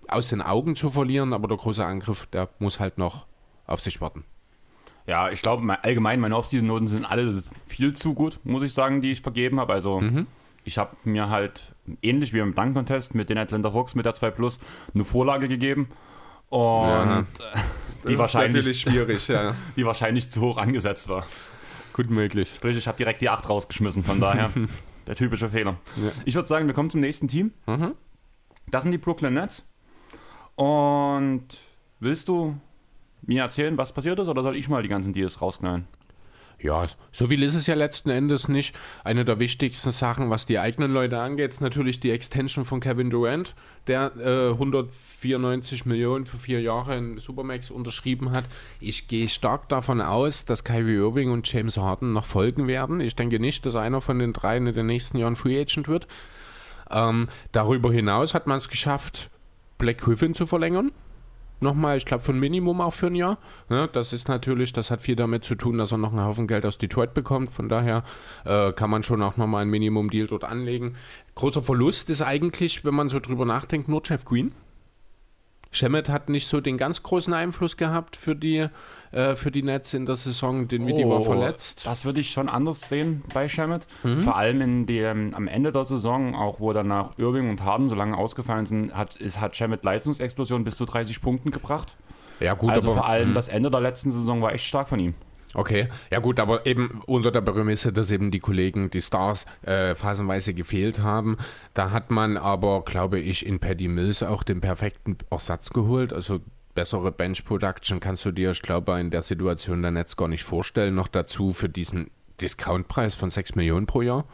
aus 0.08 0.28
den 0.28 0.42
Augen 0.42 0.76
zu 0.76 0.90
verlieren. 0.90 1.32
Aber 1.32 1.48
der 1.48 1.56
große 1.56 1.86
Angriff, 1.86 2.26
der 2.26 2.50
muss 2.58 2.80
halt 2.80 2.98
noch 2.98 3.26
auf 3.66 3.80
sich 3.80 4.02
warten. 4.02 4.24
Ja, 5.08 5.30
ich 5.30 5.40
glaube, 5.40 5.82
allgemein 5.82 6.20
meine 6.20 6.36
Off-Season-Noten 6.36 6.86
sind 6.86 7.06
alle 7.06 7.34
viel 7.66 7.94
zu 7.94 8.12
gut, 8.12 8.38
muss 8.44 8.62
ich 8.62 8.74
sagen, 8.74 9.00
die 9.00 9.10
ich 9.10 9.22
vergeben 9.22 9.58
habe. 9.58 9.72
Also 9.72 10.02
mhm. 10.02 10.26
ich 10.64 10.76
habe 10.76 10.94
mir 11.04 11.30
halt 11.30 11.74
ähnlich 12.02 12.34
wie 12.34 12.40
im 12.40 12.54
Dunk 12.54 12.74
Contest 12.74 13.14
mit 13.14 13.30
den 13.30 13.38
Atlanta 13.38 13.72
Hawks 13.72 13.94
mit 13.94 14.04
der 14.04 14.12
2 14.12 14.30
Plus 14.32 14.60
eine 14.94 15.04
Vorlage 15.04 15.48
gegeben 15.48 15.88
und 16.50 16.58
Ja. 16.60 17.20
äh, 17.20 17.24
Das 17.32 18.06
die, 18.06 18.12
ist 18.12 18.18
wahrscheinlich, 18.18 18.80
schwierig, 18.80 19.26
ja. 19.28 19.54
die 19.76 19.86
wahrscheinlich 19.86 20.30
zu 20.30 20.42
hoch 20.42 20.58
angesetzt 20.58 21.08
war. 21.08 21.26
Gut 21.94 22.10
möglich. 22.10 22.52
Sprich, 22.54 22.76
ich 22.76 22.86
habe 22.86 22.98
direkt 22.98 23.22
die 23.22 23.30
8 23.30 23.48
rausgeschmissen, 23.48 24.04
von 24.04 24.20
daher 24.20 24.50
der 25.06 25.14
typische 25.14 25.48
Fehler. 25.48 25.78
Ja. 25.96 26.10
Ich 26.26 26.34
würde 26.34 26.46
sagen, 26.48 26.66
wir 26.66 26.74
kommen 26.74 26.90
zum 26.90 27.00
nächsten 27.00 27.28
Team. 27.28 27.52
Mhm. 27.66 27.94
Das 28.70 28.82
sind 28.82 28.92
die 28.92 28.98
Brooklyn 28.98 29.32
Nets. 29.32 29.66
Und 30.54 31.46
willst 31.98 32.28
du 32.28 32.60
mir 33.22 33.42
erzählen, 33.42 33.76
was 33.78 33.92
passiert 33.92 34.18
ist, 34.18 34.28
oder 34.28 34.42
soll 34.42 34.56
ich 34.56 34.68
mal 34.68 34.82
die 34.82 34.88
ganzen 34.88 35.12
Deals 35.12 35.40
rausknallen? 35.40 35.86
Ja, 36.60 36.86
so 37.12 37.28
viel 37.28 37.44
ist 37.44 37.54
es 37.54 37.68
ja 37.68 37.74
letzten 37.74 38.10
Endes 38.10 38.48
nicht. 38.48 38.74
Eine 39.04 39.24
der 39.24 39.38
wichtigsten 39.38 39.92
Sachen, 39.92 40.28
was 40.28 40.44
die 40.44 40.58
eigenen 40.58 40.92
Leute 40.92 41.20
angeht, 41.20 41.50
ist 41.50 41.60
natürlich 41.60 42.00
die 42.00 42.10
Extension 42.10 42.64
von 42.64 42.80
Kevin 42.80 43.10
Durant, 43.10 43.54
der 43.86 44.10
äh, 44.16 44.50
194 44.50 45.86
Millionen 45.86 46.26
für 46.26 46.36
vier 46.36 46.60
Jahre 46.60 46.96
in 46.96 47.18
Supermax 47.18 47.70
unterschrieben 47.70 48.32
hat. 48.32 48.44
Ich 48.80 49.06
gehe 49.06 49.28
stark 49.28 49.68
davon 49.68 50.00
aus, 50.00 50.46
dass 50.46 50.64
Kyrie 50.64 50.96
Irving 50.96 51.30
und 51.30 51.50
James 51.50 51.76
Harden 51.76 52.12
noch 52.12 52.26
folgen 52.26 52.66
werden. 52.66 53.00
Ich 53.00 53.14
denke 53.14 53.38
nicht, 53.38 53.64
dass 53.64 53.76
einer 53.76 54.00
von 54.00 54.18
den 54.18 54.32
drei 54.32 54.56
in 54.56 54.64
den 54.64 54.86
nächsten 54.86 55.18
Jahren 55.18 55.36
Free 55.36 55.60
Agent 55.60 55.86
wird. 55.86 56.08
Ähm, 56.90 57.28
darüber 57.52 57.92
hinaus 57.92 58.34
hat 58.34 58.48
man 58.48 58.58
es 58.58 58.68
geschafft, 58.68 59.30
Black 59.78 59.98
Griffin 59.98 60.34
zu 60.34 60.44
verlängern 60.44 60.90
nochmal, 61.60 61.96
ich 61.96 62.04
glaube, 62.04 62.22
von 62.22 62.38
Minimum 62.38 62.80
auch 62.80 62.92
für 62.92 63.06
ein 63.06 63.14
Jahr. 63.14 63.38
Ne, 63.68 63.88
das 63.92 64.12
ist 64.12 64.28
natürlich, 64.28 64.72
das 64.72 64.90
hat 64.90 65.00
viel 65.00 65.16
damit 65.16 65.44
zu 65.44 65.54
tun, 65.54 65.78
dass 65.78 65.92
er 65.92 65.98
noch 65.98 66.12
einen 66.12 66.24
Haufen 66.24 66.46
Geld 66.46 66.64
aus 66.66 66.78
Detroit 66.78 67.14
bekommt. 67.14 67.50
Von 67.50 67.68
daher 67.68 68.04
äh, 68.44 68.72
kann 68.72 68.90
man 68.90 69.02
schon 69.02 69.22
auch 69.22 69.36
nochmal 69.36 69.62
ein 69.62 69.70
Minimum-Deal 69.70 70.26
dort 70.26 70.44
anlegen. 70.44 70.94
Großer 71.34 71.62
Verlust 71.62 72.10
ist 72.10 72.22
eigentlich, 72.22 72.84
wenn 72.84 72.94
man 72.94 73.08
so 73.08 73.20
drüber 73.20 73.44
nachdenkt, 73.44 73.88
nur 73.88 74.02
Jeff 74.04 74.24
Green. 74.24 74.52
Shemet 75.70 76.08
hat 76.08 76.28
nicht 76.28 76.48
so 76.48 76.60
den 76.60 76.78
ganz 76.78 77.02
großen 77.02 77.32
Einfluss 77.34 77.76
gehabt 77.76 78.16
für 78.16 78.34
die, 78.34 78.66
äh, 79.12 79.34
für 79.34 79.50
die 79.50 79.62
Nets 79.62 79.92
in 79.94 80.06
der 80.06 80.16
Saison. 80.16 80.66
Den 80.66 80.86
Witty 80.86 81.06
war 81.08 81.20
verletzt. 81.20 81.86
Das 81.86 82.04
würde 82.04 82.20
ich 82.20 82.30
schon 82.30 82.48
anders 82.48 82.88
sehen 82.88 83.22
bei 83.34 83.48
Shamet. 83.48 83.86
Mhm. 84.02 84.20
Vor 84.20 84.36
allem 84.36 84.60
in 84.62 84.86
dem, 84.86 85.34
am 85.34 85.46
Ende 85.46 85.70
der 85.70 85.84
Saison, 85.84 86.34
auch 86.34 86.60
wo 86.60 86.72
danach 86.72 87.18
Irving 87.18 87.50
und 87.50 87.62
Harden 87.62 87.88
so 87.88 87.94
lange 87.94 88.16
ausgefallen 88.16 88.66
sind, 88.66 88.94
hat, 88.94 89.16
ist, 89.16 89.40
hat 89.40 89.56
Shamet 89.56 89.84
Leistungsexplosion 89.84 90.64
bis 90.64 90.76
zu 90.76 90.86
30 90.86 91.20
Punkten 91.20 91.50
gebracht. 91.50 91.96
Ja, 92.40 92.54
gut, 92.54 92.70
also 92.70 92.92
aber, 92.92 93.00
vor 93.00 93.08
allem 93.08 93.34
das 93.34 93.48
Ende 93.48 93.70
der 93.70 93.80
letzten 93.80 94.10
Saison 94.10 94.40
war 94.40 94.52
echt 94.52 94.64
stark 94.64 94.88
von 94.88 95.00
ihm. 95.00 95.14
Okay, 95.54 95.88
ja 96.10 96.18
gut, 96.18 96.40
aber 96.40 96.66
eben 96.66 97.00
unter 97.06 97.30
der 97.30 97.40
Prämisse, 97.40 97.92
dass 97.92 98.10
eben 98.10 98.30
die 98.30 98.38
Kollegen, 98.38 98.90
die 98.90 99.00
Stars, 99.00 99.46
äh, 99.62 99.94
phasenweise 99.94 100.52
gefehlt 100.52 101.00
haben. 101.00 101.38
Da 101.72 101.90
hat 101.90 102.10
man 102.10 102.36
aber, 102.36 102.82
glaube 102.84 103.18
ich, 103.18 103.46
in 103.46 103.58
Paddy 103.58 103.88
Mills 103.88 104.22
auch 104.22 104.42
den 104.42 104.60
perfekten 104.60 105.16
Ersatz 105.30 105.70
geholt. 105.70 106.12
Also 106.12 106.40
bessere 106.74 107.12
Bench 107.12 107.44
Production 107.44 107.98
kannst 107.98 108.24
du 108.26 108.30
dir, 108.30 108.50
ich 108.50 108.62
glaube, 108.62 109.00
in 109.00 109.10
der 109.10 109.22
Situation 109.22 109.80
der 109.80 109.90
Netz 109.90 110.16
gar 110.16 110.28
nicht 110.28 110.44
vorstellen. 110.44 110.94
Noch 110.94 111.08
dazu 111.08 111.52
für 111.52 111.70
diesen 111.70 112.10
Discountpreis 112.40 113.14
von 113.14 113.30
6 113.30 113.54
Millionen 113.54 113.86
pro 113.86 114.02
Jahr. 114.02 114.26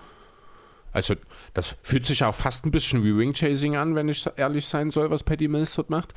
Also 0.93 1.15
das 1.55 1.77
fühlt 1.83 2.07
sich 2.07 2.23
auch 2.25 2.35
fast 2.35 2.67
ein 2.67 2.71
bisschen 2.71 3.03
wie 3.05 3.17
Wing 3.17 3.35
Chasing 3.35 3.77
an, 3.77 3.95
wenn 3.95 4.09
ich 4.09 4.29
ehrlich 4.37 4.67
sein 4.67 4.91
soll, 4.91 5.11
was 5.11 5.25
Paddy 5.25 5.49
Mills 5.49 5.75
dort 5.75 5.91
macht. 5.91 6.15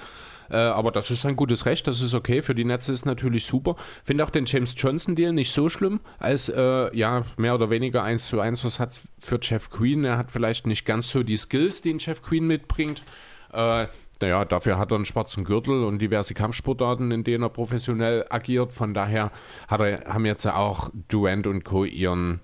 Äh, 0.49 0.57
aber 0.57 0.91
das 0.91 1.11
ist 1.11 1.25
ein 1.25 1.35
gutes 1.35 1.65
Recht, 1.65 1.87
das 1.87 2.01
ist 2.01 2.13
okay. 2.13 2.41
Für 2.41 2.55
die 2.55 2.65
Netze 2.65 2.91
ist 2.91 3.05
natürlich 3.05 3.45
super. 3.45 3.75
Finde 4.03 4.23
auch 4.23 4.29
den 4.29 4.45
James 4.45 4.75
Johnson 4.77 5.15
Deal 5.15 5.33
nicht 5.33 5.51
so 5.51 5.69
schlimm, 5.69 5.99
als 6.19 6.49
äh, 6.49 6.95
ja 6.95 7.23
mehr 7.37 7.55
oder 7.55 7.69
weniger 7.69 8.03
1 8.03 8.27
zu 8.27 8.39
1 8.39 8.63
Ersatz 8.63 9.07
für 9.19 9.39
Jeff 9.41 9.69
Queen. 9.69 10.03
Er 10.03 10.17
hat 10.17 10.31
vielleicht 10.31 10.67
nicht 10.67 10.85
ganz 10.85 11.09
so 11.09 11.23
die 11.23 11.37
Skills, 11.37 11.81
die 11.81 11.93
ein 11.93 11.99
Jeff 11.99 12.21
Queen 12.21 12.45
mitbringt. 12.45 13.03
Äh, 13.51 13.87
naja, 14.19 14.45
dafür 14.45 14.77
hat 14.77 14.91
er 14.91 14.95
einen 14.95 15.05
schwarzen 15.05 15.43
Gürtel 15.43 15.83
und 15.83 15.99
diverse 15.99 16.33
Kampfsportarten, 16.33 17.11
in 17.11 17.23
denen 17.23 17.43
er 17.43 17.49
professionell 17.49 18.25
agiert. 18.29 18.73
Von 18.73 18.93
daher 18.93 19.31
hat 19.67 19.79
er, 19.79 20.05
haben 20.05 20.25
jetzt 20.25 20.45
auch 20.47 20.89
Durant 21.07 21.45
und 21.45 21.63
Co. 21.63 21.83
ihren 21.83 22.39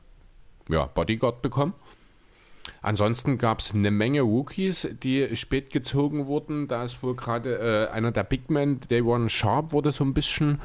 ja, 0.69 0.85
Bodyguard 0.85 1.41
bekommen. 1.41 1.73
Ansonsten 2.83 3.37
gab 3.37 3.59
es 3.59 3.73
eine 3.73 3.91
Menge 3.91 4.21
Rookies, 4.21 4.89
die 5.01 5.33
spät 5.37 5.71
gezogen 5.71 6.27
wurden. 6.27 6.67
Da 6.67 6.83
ist 6.83 7.01
wohl 7.01 7.15
gerade 7.15 7.87
äh, 7.89 7.93
einer 7.93 8.11
der 8.11 8.25
Big 8.25 8.49
Men, 8.49 8.81
Dayron 8.89 9.29
Sharp, 9.29 9.71
wurde 9.71 9.93
so 9.93 10.03
ein 10.03 10.13
bisschen 10.13 10.59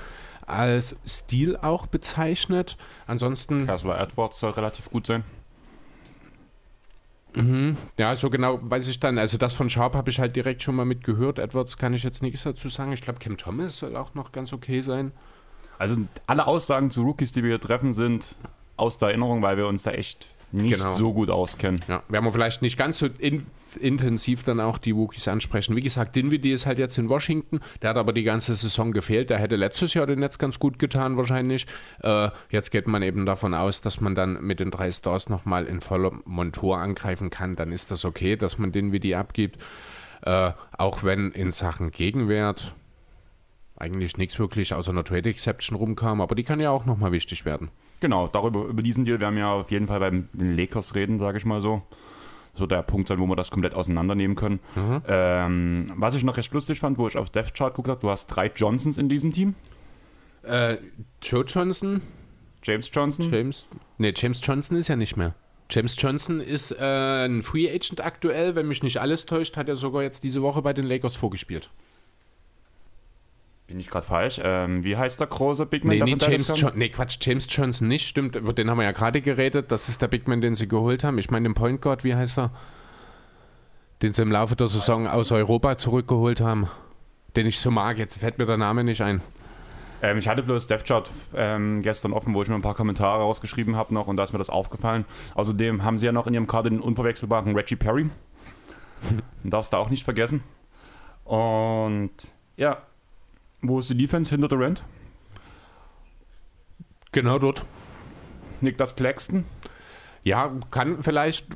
als 0.44 0.96
Stil 1.07 1.57
auch 1.57 1.87
bezeichnet. 1.87 2.76
Ansonsten, 3.07 3.66
Kessler 3.66 4.00
Edwards 4.00 4.40
soll 4.40 4.50
relativ 4.50 4.90
gut 4.90 5.07
sein. 5.07 5.22
ja, 7.98 8.16
so 8.16 8.31
genau 8.31 8.59
weiß 8.62 8.88
ich 8.88 8.98
dann. 8.98 9.16
Also 9.16 9.38
das 9.38 9.54
von 9.54 9.70
Sharp 9.70 9.94
habe 9.94 10.11
ich 10.11 10.18
halt 10.18 10.35
direkt 10.35 10.64
schon 10.64 10.74
mal 10.74 10.85
mitgehört. 10.85 11.38
Edwards 11.38 11.76
kann 11.76 11.94
ich 11.94 12.02
jetzt 12.02 12.20
nichts 12.20 12.42
dazu 12.42 12.68
sagen. 12.68 12.92
Ich 12.92 13.02
glaube, 13.02 13.20
Cam 13.20 13.37
Thomas 13.37 13.78
soll 13.78 13.96
auch 13.96 14.14
noch 14.14 14.33
ganz 14.33 14.52
okay 14.52 14.81
sein. 14.81 15.12
Also 15.78 15.96
alle 16.26 16.48
Aussagen 16.48 16.90
zu 16.90 17.02
Rookies, 17.02 17.31
die 17.31 17.44
wir 17.44 17.50
hier 17.50 17.61
treffen, 17.61 17.92
sind 17.92 18.35
aus 18.76 18.98
der 18.98 19.09
Erinnerung, 19.09 19.40
weil 19.40 19.57
wir 19.57 19.68
uns 19.68 19.85
da 19.85 19.92
echt 19.92 20.26
nicht 20.53 20.79
Genau. 20.79 20.93
so 20.93 21.13
gut 21.13 21.31
auskennen. 21.31 21.81
Ja, 21.89 22.03
werden 22.09 22.25
wir 22.25 22.33
vielleicht 22.33 22.63
nicht 22.63 22.77
ganz 22.77 22.99
so 22.99 23.07
in, 23.19 23.47
intensiv 23.81 24.45
dann 24.45 24.61
auch 24.61 24.79
die 24.79 24.97
Wookies 24.97 25.29
ansprechen. 25.29 25.77
Wie 25.77 25.83
gesagt, 25.83 26.17
Dinwiddie 26.17 26.53
ist 26.53 26.65
halt 26.67 26.79
jetzt 26.79 26.97
in 26.99 27.09
Washington, 27.09 27.61
der 27.83 27.91
hat 27.91 27.97
aber 27.97 28.13
die 28.13 28.23
ganze 28.23 28.55
Saison 28.55 28.93
gefehlt. 28.93 29.31
Der 29.31 29.39
hätte 29.39 29.57
letztes 29.57 29.95
Jahr 29.95 30.07
den 30.07 30.21
Netz 30.21 30.39
ganz 30.39 30.59
gut 30.59 30.79
getan 30.79 31.17
wahrscheinlich. 31.17 31.67
Äh, 32.03 32.31
jetzt 32.51 32.71
geht 32.71 32.87
man 32.89 33.03
eben 33.03 33.27
davon 33.27 33.53
aus, 33.55 33.81
dass 33.81 34.01
man 34.01 34.15
dann 34.15 34.43
mit 34.43 34.61
den 34.61 34.71
drei 34.71 34.91
Stars 34.91 35.29
nochmal 35.29 35.67
in 35.67 35.81
voller 35.81 36.13
Montur 36.25 36.79
angreifen 36.79 37.31
kann. 37.31 37.55
Dann 37.57 37.71
ist 37.73 37.91
das 37.91 38.05
okay, 38.05 38.37
dass 38.37 38.59
man 38.59 38.73
Dinwiddie 38.73 39.15
abgibt. 39.17 39.59
Äh, 40.23 40.53
auch 40.77 41.05
wenn 41.05 41.31
in 41.33 41.51
Sachen 41.51 41.91
Gegenwert 41.91 42.75
eigentlich 43.77 44.17
nichts 44.17 44.39
wirklich 44.39 44.75
außer 44.75 44.91
einer 44.91 45.05
Trade 45.05 45.29
Exception 45.29 45.77
rumkam, 45.79 46.21
aber 46.21 46.35
die 46.35 46.43
kann 46.43 46.59
ja 46.59 46.71
auch 46.71 46.85
nochmal 46.85 47.13
wichtig 47.13 47.45
werden. 47.45 47.71
Genau, 48.01 48.29
darüber, 48.29 48.65
über 48.67 48.83
diesen 48.83 49.05
Deal 49.05 49.21
werden 49.21 49.37
wir 49.37 49.49
auf 49.49 49.71
jeden 49.71 49.87
Fall 49.89 50.01
bei 50.01 50.11
den 50.11 50.57
Lakers 50.57 50.95
reden, 50.95 51.19
sage 51.19 51.39
ich 51.39 51.45
mal 51.45 51.61
so. 51.61 51.83
So 52.55 52.67
der 52.67 52.83
Punkt 52.83 53.07
sein, 53.09 53.21
wo 53.21 53.27
wir 53.27 53.37
das 53.37 53.51
komplett 53.51 53.75
auseinandernehmen 53.75 54.37
können. 54.37 54.59
Ähm, 55.07 55.87
was 55.95 56.15
ich 56.15 56.25
noch 56.25 56.37
recht 56.37 56.53
lustig 56.53 56.81
fand, 56.81 56.99
wo 56.99 57.07
ich 57.07 57.17
auf 57.17 57.31
Death 57.31 57.55
Chart 57.55 57.73
geguckt 57.73 57.89
habe, 57.89 58.01
du 58.01 58.11
hast 58.11 58.27
drei 58.27 58.51
Johnsons 58.55 58.99
in 58.99 59.09
diesem 59.09 59.33
Team. 59.33 59.55
Äh, 60.43 60.79
Joe 61.23 61.45
Johnson, 61.45 62.01
James 62.65 62.91
Johnson. 62.93 63.31
James. 63.31 63.67
Nee, 63.99 64.13
James 64.17 64.41
Johnson 64.45 64.77
ist 64.77 64.89
ja 64.89 64.97
nicht 64.97 65.17
mehr. 65.17 65.35
James 65.71 65.97
Johnson 66.01 66.41
ist 66.41 66.73
äh, 66.73 67.27
ein 67.27 67.43
Free 67.43 67.69
Agent 67.69 68.05
aktuell, 68.05 68.55
wenn 68.55 68.67
mich 68.67 68.83
nicht 68.83 69.01
alles 69.01 69.27
täuscht, 69.27 69.57
hat 69.57 69.69
er 69.69 69.77
sogar 69.77 70.03
jetzt 70.03 70.25
diese 70.25 70.41
Woche 70.43 70.63
bei 70.63 70.73
den 70.73 70.87
Lakers 70.87 71.15
vorgespielt. 71.15 71.71
Bin 73.68 73.78
ich 73.78 73.90
gerade 73.90 74.07
falsch? 74.07 74.40
Ähm, 74.42 74.83
wie 74.83 74.96
heißt 74.96 75.20
der 75.20 75.26
große 75.26 75.66
Big 75.66 75.85
Man? 75.85 75.98
Nee, 75.98 76.04
nee, 76.04 76.16
James? 76.18 76.50
John 76.57 76.72
nee, 76.74 76.88
Quatsch, 76.88 77.18
James 77.20 77.46
Johnson 77.50 77.87
nicht, 77.87 78.09
stimmt, 78.09 78.35
über 78.35 78.54
den 78.54 78.70
haben 78.70 78.78
wir 78.78 78.85
ja 78.85 78.92
gerade 78.92 79.20
geredet. 79.20 79.70
Das 79.70 79.90
ist 79.90 80.00
der 80.00 80.09
Big 80.09 80.26
Man, 80.26 80.40
den 80.40 80.54
sie 80.54 80.66
geholt 80.66 81.04
haben. 81.04 81.18
Ich 81.18 81.31
meine 81.31 81.46
den 81.46 81.54
Point 81.54 81.83
Guard, 81.83 82.02
wie 82.02 82.14
heißt 82.14 82.38
er? 82.38 82.50
Den 84.00 84.14
sie 84.14 84.22
im 84.22 84.33
Laufe 84.33 84.57
der 84.57 84.68
Saison 84.68 85.07
aus 85.07 85.33
Europa 85.33 85.76
zurückgeholt 85.76 86.40
haben. 86.40 86.66
Den 87.37 87.46
ich 87.46 87.61
so 87.61 87.70
mag, 87.70 87.98
jetzt 87.98 88.16
fällt 88.16 88.38
mir 88.38 88.46
der 88.46 88.57
Name 88.57 88.85
nicht 88.85 89.02
ein. 89.02 89.20
Ähm, 90.00 90.16
ich 90.16 90.28
hatte 90.28 90.42
bloß 90.42 90.66
Death 90.66 90.87
Chart 90.87 91.11
ähm, 91.35 91.83
gestern 91.83 92.14
offen, 92.14 92.33
wo 92.33 92.40
ich 92.40 92.48
mir 92.48 92.54
ein 92.54 92.62
paar 92.62 92.74
Kommentare 92.74 93.20
rausgeschrieben 93.20 93.76
habe 93.76 93.92
noch 93.92 94.07
und 94.07 94.16
da 94.16 94.22
ist 94.22 94.33
mir 94.33 94.38
das 94.38 94.48
aufgefallen. 94.48 95.04
Außerdem 95.35 95.85
haben 95.85 95.98
sie 95.98 96.07
ja 96.07 96.12
noch 96.12 96.26
in 96.26 96.33
ihrem 96.33 96.46
Kader 96.46 96.70
den 96.70 96.81
unverwechselbaren 96.81 97.54
Reggie 97.54 97.76
Perry. 97.76 98.09
Darfst 99.44 99.74
du 99.74 99.76
auch 99.76 99.90
nicht 99.90 100.04
vergessen. 100.04 100.42
Und 101.24 102.12
ja, 102.57 102.78
wo 103.62 103.81
ist 103.81 103.90
die 103.90 103.97
Defense 103.97 104.31
hinter 104.31 104.49
Durant? 104.49 104.85
Genau 107.12 107.38
dort. 107.38 107.64
Niklas 108.61 108.97
Claxton. 108.97 109.44
Ja, 110.25 110.53
kann 110.71 111.03
vielleicht, 111.03 111.47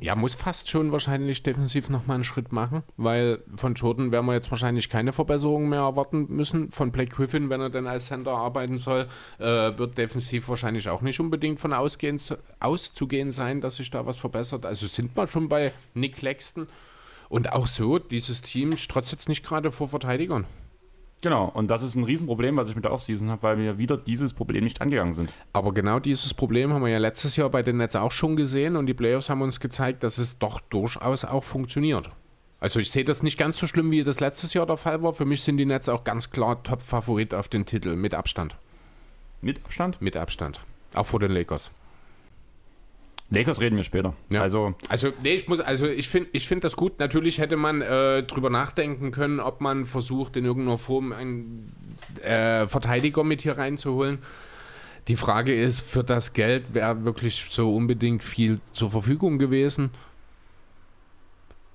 ja, 0.00 0.16
muss 0.16 0.34
fast 0.34 0.68
schon 0.68 0.90
wahrscheinlich 0.90 1.42
defensiv 1.42 1.90
nochmal 1.90 2.16
einen 2.16 2.24
Schritt 2.24 2.50
machen, 2.50 2.82
weil 2.96 3.44
von 3.54 3.74
Jordan 3.74 4.10
werden 4.10 4.26
wir 4.26 4.32
jetzt 4.32 4.50
wahrscheinlich 4.50 4.88
keine 4.88 5.12
Verbesserungen 5.12 5.68
mehr 5.68 5.82
erwarten 5.82 6.26
müssen. 6.28 6.70
Von 6.70 6.90
Blake 6.90 7.14
Griffin, 7.14 7.50
wenn 7.50 7.60
er 7.60 7.70
denn 7.70 7.86
als 7.86 8.06
Center 8.06 8.32
arbeiten 8.32 8.78
soll, 8.78 9.06
äh, 9.38 9.44
wird 9.44 9.96
defensiv 9.96 10.48
wahrscheinlich 10.48 10.88
auch 10.88 11.02
nicht 11.02 11.20
unbedingt 11.20 11.60
von 11.60 11.72
ausgehen, 11.72 12.20
auszugehen 12.58 13.30
sein, 13.30 13.60
dass 13.60 13.76
sich 13.76 13.90
da 13.90 14.06
was 14.06 14.18
verbessert. 14.18 14.66
Also 14.66 14.86
sind 14.86 15.16
wir 15.16 15.28
schon 15.28 15.48
bei 15.48 15.70
Nick 15.94 16.16
Claxton. 16.16 16.66
Und 17.28 17.52
auch 17.52 17.66
so, 17.66 17.98
dieses 17.98 18.40
Team 18.40 18.76
strotzt 18.76 19.12
jetzt 19.12 19.28
nicht 19.28 19.44
gerade 19.44 19.70
vor 19.70 19.88
Verteidigern. 19.88 20.46
Genau, 21.20 21.46
und 21.46 21.68
das 21.68 21.82
ist 21.82 21.96
ein 21.96 22.04
Riesenproblem, 22.04 22.56
was 22.56 22.68
ich 22.68 22.76
mit 22.76 22.84
der 22.84 22.92
Offseason 22.92 23.28
habe, 23.28 23.42
weil 23.42 23.58
wir 23.58 23.76
wieder 23.76 23.96
dieses 23.96 24.32
Problem 24.32 24.62
nicht 24.62 24.80
angegangen 24.80 25.12
sind. 25.12 25.32
Aber 25.52 25.74
genau 25.74 25.98
dieses 25.98 26.32
Problem 26.32 26.72
haben 26.72 26.82
wir 26.82 26.92
ja 26.92 26.98
letztes 26.98 27.34
Jahr 27.34 27.50
bei 27.50 27.64
den 27.64 27.78
Nets 27.78 27.96
auch 27.96 28.12
schon 28.12 28.36
gesehen 28.36 28.76
und 28.76 28.86
die 28.86 28.94
Playoffs 28.94 29.28
haben 29.28 29.42
uns 29.42 29.58
gezeigt, 29.58 30.04
dass 30.04 30.18
es 30.18 30.38
doch 30.38 30.60
durchaus 30.60 31.24
auch 31.24 31.42
funktioniert. 31.42 32.10
Also 32.60 32.78
ich 32.78 32.90
sehe 32.90 33.04
das 33.04 33.22
nicht 33.22 33.38
ganz 33.38 33.58
so 33.58 33.66
schlimm, 33.66 33.90
wie 33.90 34.04
das 34.04 34.20
letztes 34.20 34.54
Jahr 34.54 34.66
der 34.66 34.76
Fall 34.76 35.02
war. 35.02 35.12
Für 35.12 35.24
mich 35.24 35.42
sind 35.42 35.56
die 35.56 35.66
Nets 35.66 35.88
auch 35.88 36.04
ganz 36.04 36.30
klar 36.30 36.62
Top-Favorit 36.62 37.34
auf 37.34 37.48
den 37.48 37.66
Titel, 37.66 37.96
mit 37.96 38.14
Abstand. 38.14 38.56
Mit 39.40 39.64
Abstand? 39.64 40.00
Mit 40.00 40.16
Abstand. 40.16 40.60
Auch 40.94 41.06
vor 41.06 41.20
den 41.20 41.32
Lakers. 41.32 41.70
Lakers 43.30 43.60
reden 43.60 43.76
wir 43.76 43.84
später. 43.84 44.14
Ja. 44.30 44.40
Also, 44.40 44.74
Also, 44.88 45.12
nee, 45.22 45.34
ich 45.34 45.48
muss, 45.48 45.60
also 45.60 45.86
ich 45.86 46.08
finde 46.08 46.30
ich 46.32 46.48
find 46.48 46.64
das 46.64 46.76
gut. 46.76 46.98
Natürlich 46.98 47.38
hätte 47.38 47.56
man 47.56 47.82
äh, 47.82 48.22
drüber 48.22 48.48
nachdenken 48.48 49.10
können, 49.10 49.38
ob 49.38 49.60
man 49.60 49.84
versucht, 49.84 50.36
in 50.36 50.46
irgendeiner 50.46 50.78
Form 50.78 51.12
einen 51.12 51.72
äh, 52.22 52.66
Verteidiger 52.66 53.24
mit 53.24 53.42
hier 53.42 53.58
reinzuholen. 53.58 54.18
Die 55.08 55.16
Frage 55.16 55.54
ist, 55.54 55.80
für 55.80 56.04
das 56.04 56.32
Geld 56.32 56.74
wäre 56.74 57.04
wirklich 57.04 57.46
so 57.50 57.74
unbedingt 57.74 58.22
viel 58.22 58.60
zur 58.72 58.90
Verfügung 58.90 59.38
gewesen. 59.38 59.90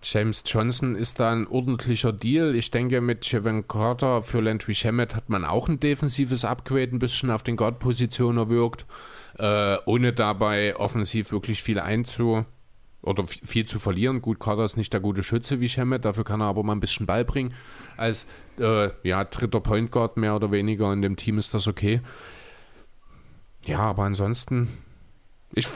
James 0.04 0.44
Johnson 0.46 0.96
ist 0.96 1.20
da 1.20 1.32
ein 1.32 1.48
ordentlicher 1.48 2.12
Deal. 2.12 2.56
Ich 2.56 2.72
denke, 2.72 3.00
mit 3.00 3.26
Jevon 3.32 3.68
Carter 3.68 4.22
für 4.22 4.42
Landry 4.42 4.76
Shamet 4.76 5.16
hat 5.16 5.30
man 5.30 5.46
auch 5.46 5.70
ein 5.70 5.80
defensives 5.80 6.44
Upgrade 6.44 6.92
ein 6.92 7.00
bisschen 7.00 7.32
auf 7.32 7.42
den 7.42 7.56
Guard-Positionen 7.56 8.38
erwirkt, 8.38 8.86
äh, 9.38 9.78
ohne 9.86 10.13
dabei 10.13 10.76
offensiv 10.76 11.32
wirklich 11.32 11.63
viel 11.63 11.80
einzu 11.80 12.46
oder 13.02 13.26
viel 13.28 13.65
zu 13.65 13.80
verlieren. 13.80 14.22
Gut, 14.22 14.39
Carter 14.39 14.65
ist 14.65 14.78
nicht 14.78 14.93
der 14.93 15.02
gute 15.02 15.24
Schütze 15.24 15.60
wie 15.60 15.69
Shamet, 15.69 16.06
dafür 16.06 16.24
kann 16.24 16.41
er 16.41 16.48
aber 16.48 16.63
mal 16.63 16.74
ein 16.74 16.80
bisschen 16.80 17.06
Ball 17.06 17.26
bringen. 17.26 17.54
Als 17.98 18.26
äh, 18.60 18.89
ja, 19.04 19.24
dritter 19.26 19.60
Point 19.60 19.91
Guard 19.91 20.17
mehr 20.17 20.36
oder 20.36 20.52
weniger 20.52 20.91
in 20.93 21.02
dem 21.02 21.17
Team 21.17 21.38
ist 21.38 21.54
das 21.54 21.67
okay. 21.67 22.02
Ja, 23.65 23.80
aber 23.80 24.04
ansonsten, 24.04 24.69
ich 25.54 25.67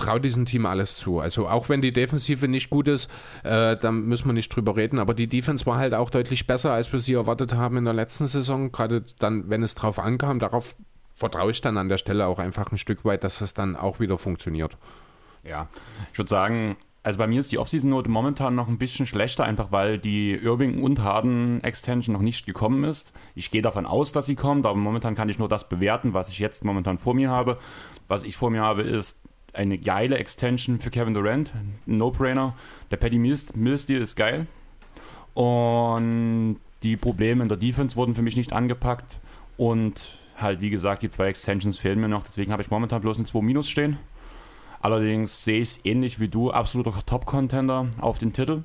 traue 0.00 0.20
diesem 0.20 0.46
Team 0.46 0.66
alles 0.66 0.96
zu. 0.96 1.20
Also 1.20 1.48
auch 1.48 1.68
wenn 1.68 1.82
die 1.82 1.92
Defensive 1.92 2.48
nicht 2.48 2.70
gut 2.70 2.88
ist, 2.88 3.10
äh, 3.44 3.76
da 3.76 3.92
müssen 3.92 4.26
wir 4.26 4.32
nicht 4.32 4.48
drüber 4.48 4.76
reden. 4.76 4.98
Aber 4.98 5.14
die 5.14 5.26
Defense 5.26 5.66
war 5.66 5.78
halt 5.78 5.94
auch 5.94 6.10
deutlich 6.10 6.46
besser, 6.46 6.72
als 6.72 6.92
wir 6.92 6.98
sie 6.98 7.14
erwartet 7.14 7.54
haben 7.54 7.76
in 7.76 7.84
der 7.84 7.94
letzten 7.94 8.26
Saison. 8.26 8.72
Gerade 8.72 9.04
dann, 9.18 9.48
wenn 9.50 9.62
es 9.62 9.74
drauf 9.74 9.98
ankam, 9.98 10.38
darauf 10.38 10.76
vertraue 11.16 11.50
ich 11.50 11.60
dann 11.60 11.76
an 11.76 11.88
der 11.88 11.98
Stelle 11.98 12.26
auch 12.26 12.38
einfach 12.38 12.72
ein 12.72 12.78
Stück 12.78 13.04
weit, 13.04 13.24
dass 13.24 13.38
das 13.38 13.54
dann 13.54 13.76
auch 13.76 14.00
wieder 14.00 14.18
funktioniert. 14.18 14.76
ja, 15.44 15.68
ich 16.12 16.18
würde 16.18 16.28
sagen, 16.28 16.76
also 17.02 17.18
bei 17.18 17.26
mir 17.26 17.40
ist 17.40 17.50
die 17.50 17.58
Offseason-Note 17.58 18.10
momentan 18.10 18.54
noch 18.54 18.68
ein 18.68 18.76
bisschen 18.76 19.06
schlechter, 19.06 19.44
einfach 19.44 19.72
weil 19.72 19.98
die 19.98 20.32
Irving 20.32 20.82
und 20.82 21.02
Harden 21.02 21.64
Extension 21.64 22.12
noch 22.12 22.20
nicht 22.20 22.44
gekommen 22.44 22.84
ist. 22.84 23.14
Ich 23.34 23.50
gehe 23.50 23.62
davon 23.62 23.86
aus, 23.86 24.12
dass 24.12 24.26
sie 24.26 24.34
kommt, 24.34 24.66
aber 24.66 24.76
momentan 24.76 25.14
kann 25.14 25.30
ich 25.30 25.38
nur 25.38 25.48
das 25.48 25.68
bewerten, 25.68 26.12
was 26.12 26.28
ich 26.28 26.38
jetzt 26.38 26.62
momentan 26.62 26.98
vor 26.98 27.14
mir 27.14 27.30
habe. 27.30 27.58
Was 28.06 28.22
ich 28.22 28.36
vor 28.36 28.50
mir 28.50 28.60
habe, 28.60 28.82
ist 28.82 29.18
eine 29.54 29.78
geile 29.78 30.18
Extension 30.18 30.78
für 30.78 30.90
Kevin 30.90 31.14
Durant, 31.14 31.54
No-Brainer. 31.86 32.54
Der 32.90 32.98
Patty 32.98 33.18
Mills 33.18 33.54
Mills 33.54 33.86
Deal 33.86 34.02
ist 34.02 34.16
geil. 34.16 34.46
Und 35.32 36.58
die 36.82 36.96
Probleme 36.96 37.42
in 37.42 37.48
der 37.48 37.58
Defense 37.58 37.96
wurden 37.96 38.14
für 38.14 38.22
mich 38.22 38.36
nicht 38.36 38.52
angepackt. 38.52 39.20
Und 39.56 40.18
halt, 40.42 40.60
wie 40.60 40.70
gesagt, 40.70 41.02
die 41.02 41.10
zwei 41.10 41.26
Extensions 41.26 41.78
fehlen 41.78 42.00
mir 42.00 42.08
noch. 42.08 42.22
Deswegen 42.22 42.52
habe 42.52 42.62
ich 42.62 42.70
momentan 42.70 43.00
bloß 43.00 43.18
eine 43.18 43.26
2 43.26 43.42
Minus 43.42 43.68
stehen. 43.68 43.98
Allerdings 44.80 45.44
sehe 45.44 45.60
ich 45.60 45.68
es 45.68 45.84
ähnlich 45.84 46.20
wie 46.20 46.28
du, 46.28 46.50
absoluter 46.50 46.94
Top-Contender 47.04 47.88
auf 48.00 48.18
den 48.18 48.32
Titel. 48.32 48.64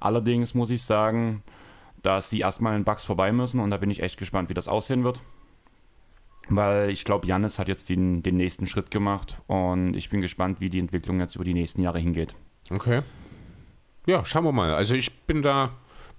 Allerdings 0.00 0.54
muss 0.54 0.70
ich 0.70 0.82
sagen, 0.82 1.42
dass 2.02 2.30
sie 2.30 2.40
erstmal 2.40 2.76
in 2.76 2.84
Bugs 2.84 3.04
vorbei 3.04 3.30
müssen 3.30 3.60
und 3.60 3.70
da 3.70 3.76
bin 3.76 3.90
ich 3.90 4.02
echt 4.02 4.18
gespannt, 4.18 4.50
wie 4.50 4.54
das 4.54 4.66
aussehen 4.66 5.04
wird. 5.04 5.22
Weil 6.48 6.90
ich 6.90 7.04
glaube, 7.04 7.28
Jannis 7.28 7.60
hat 7.60 7.68
jetzt 7.68 7.88
den, 7.88 8.24
den 8.24 8.34
nächsten 8.34 8.66
Schritt 8.66 8.90
gemacht 8.90 9.40
und 9.46 9.94
ich 9.94 10.10
bin 10.10 10.20
gespannt, 10.20 10.60
wie 10.60 10.68
die 10.68 10.80
Entwicklung 10.80 11.20
jetzt 11.20 11.36
über 11.36 11.44
die 11.44 11.54
nächsten 11.54 11.80
Jahre 11.80 12.00
hingeht. 12.00 12.34
Okay. 12.68 13.02
Ja, 14.06 14.24
schauen 14.24 14.44
wir 14.44 14.52
mal. 14.52 14.74
Also 14.74 14.96
ich 14.96 15.20
bin 15.26 15.42
da 15.42 15.70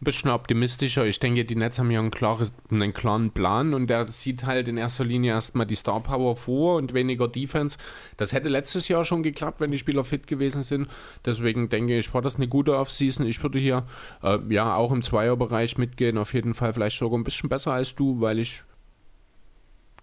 ein 0.03 0.05
bisschen 0.05 0.31
optimistischer. 0.31 1.05
Ich 1.05 1.19
denke, 1.19 1.45
die 1.45 1.55
Nets 1.55 1.79
haben 1.79 1.89
ja 1.89 1.99
einen, 1.99 2.11
klares, 2.11 2.51
einen 2.69 2.93
klaren 2.93 3.31
Plan 3.31 3.73
und 3.73 3.87
der 3.89 4.09
sieht 4.09 4.45
halt 4.45 4.67
in 4.67 4.75
erster 4.75 5.05
Linie 5.05 5.31
erstmal 5.31 5.65
die 5.65 5.75
Star 5.75 6.03
Power 6.03 6.35
vor 6.35 6.75
und 6.75 6.93
weniger 6.93 7.29
Defense. 7.29 7.77
Das 8.17 8.33
hätte 8.33 8.49
letztes 8.49 8.89
Jahr 8.89 9.05
schon 9.05 9.23
geklappt, 9.23 9.61
wenn 9.61 9.71
die 9.71 9.77
Spieler 9.77 10.03
fit 10.03 10.27
gewesen 10.27 10.63
sind. 10.63 10.89
Deswegen 11.25 11.69
denke 11.69 11.97
ich, 11.97 12.13
war 12.13 12.21
das 12.21 12.35
eine 12.35 12.49
gute 12.49 12.77
Offseason. 12.77 13.25
Ich 13.25 13.41
würde 13.41 13.59
hier 13.59 13.85
äh, 14.21 14.39
ja 14.49 14.75
auch 14.75 14.91
im 14.91 15.03
Zweierbereich 15.03 15.77
mitgehen. 15.77 16.17
Auf 16.17 16.33
jeden 16.33 16.53
Fall 16.53 16.73
vielleicht 16.73 16.97
sogar 16.97 17.17
ein 17.17 17.23
bisschen 17.23 17.49
besser 17.49 17.71
als 17.71 17.95
du, 17.95 18.19
weil 18.19 18.39
ich 18.39 18.63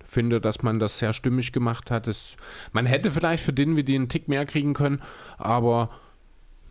finde, 0.03 0.41
dass 0.41 0.63
man 0.63 0.79
das 0.79 0.99
sehr 0.99 1.13
stimmig 1.13 1.53
gemacht 1.53 1.91
hat. 1.91 2.09
Es, 2.09 2.37
man 2.73 2.87
hätte 2.87 3.13
vielleicht 3.13 3.45
für 3.45 3.53
Dinwiddie 3.53 3.97
einen 3.97 4.09
Tick 4.09 4.29
mehr 4.29 4.47
kriegen 4.47 4.73
können, 4.73 5.03
aber 5.37 5.91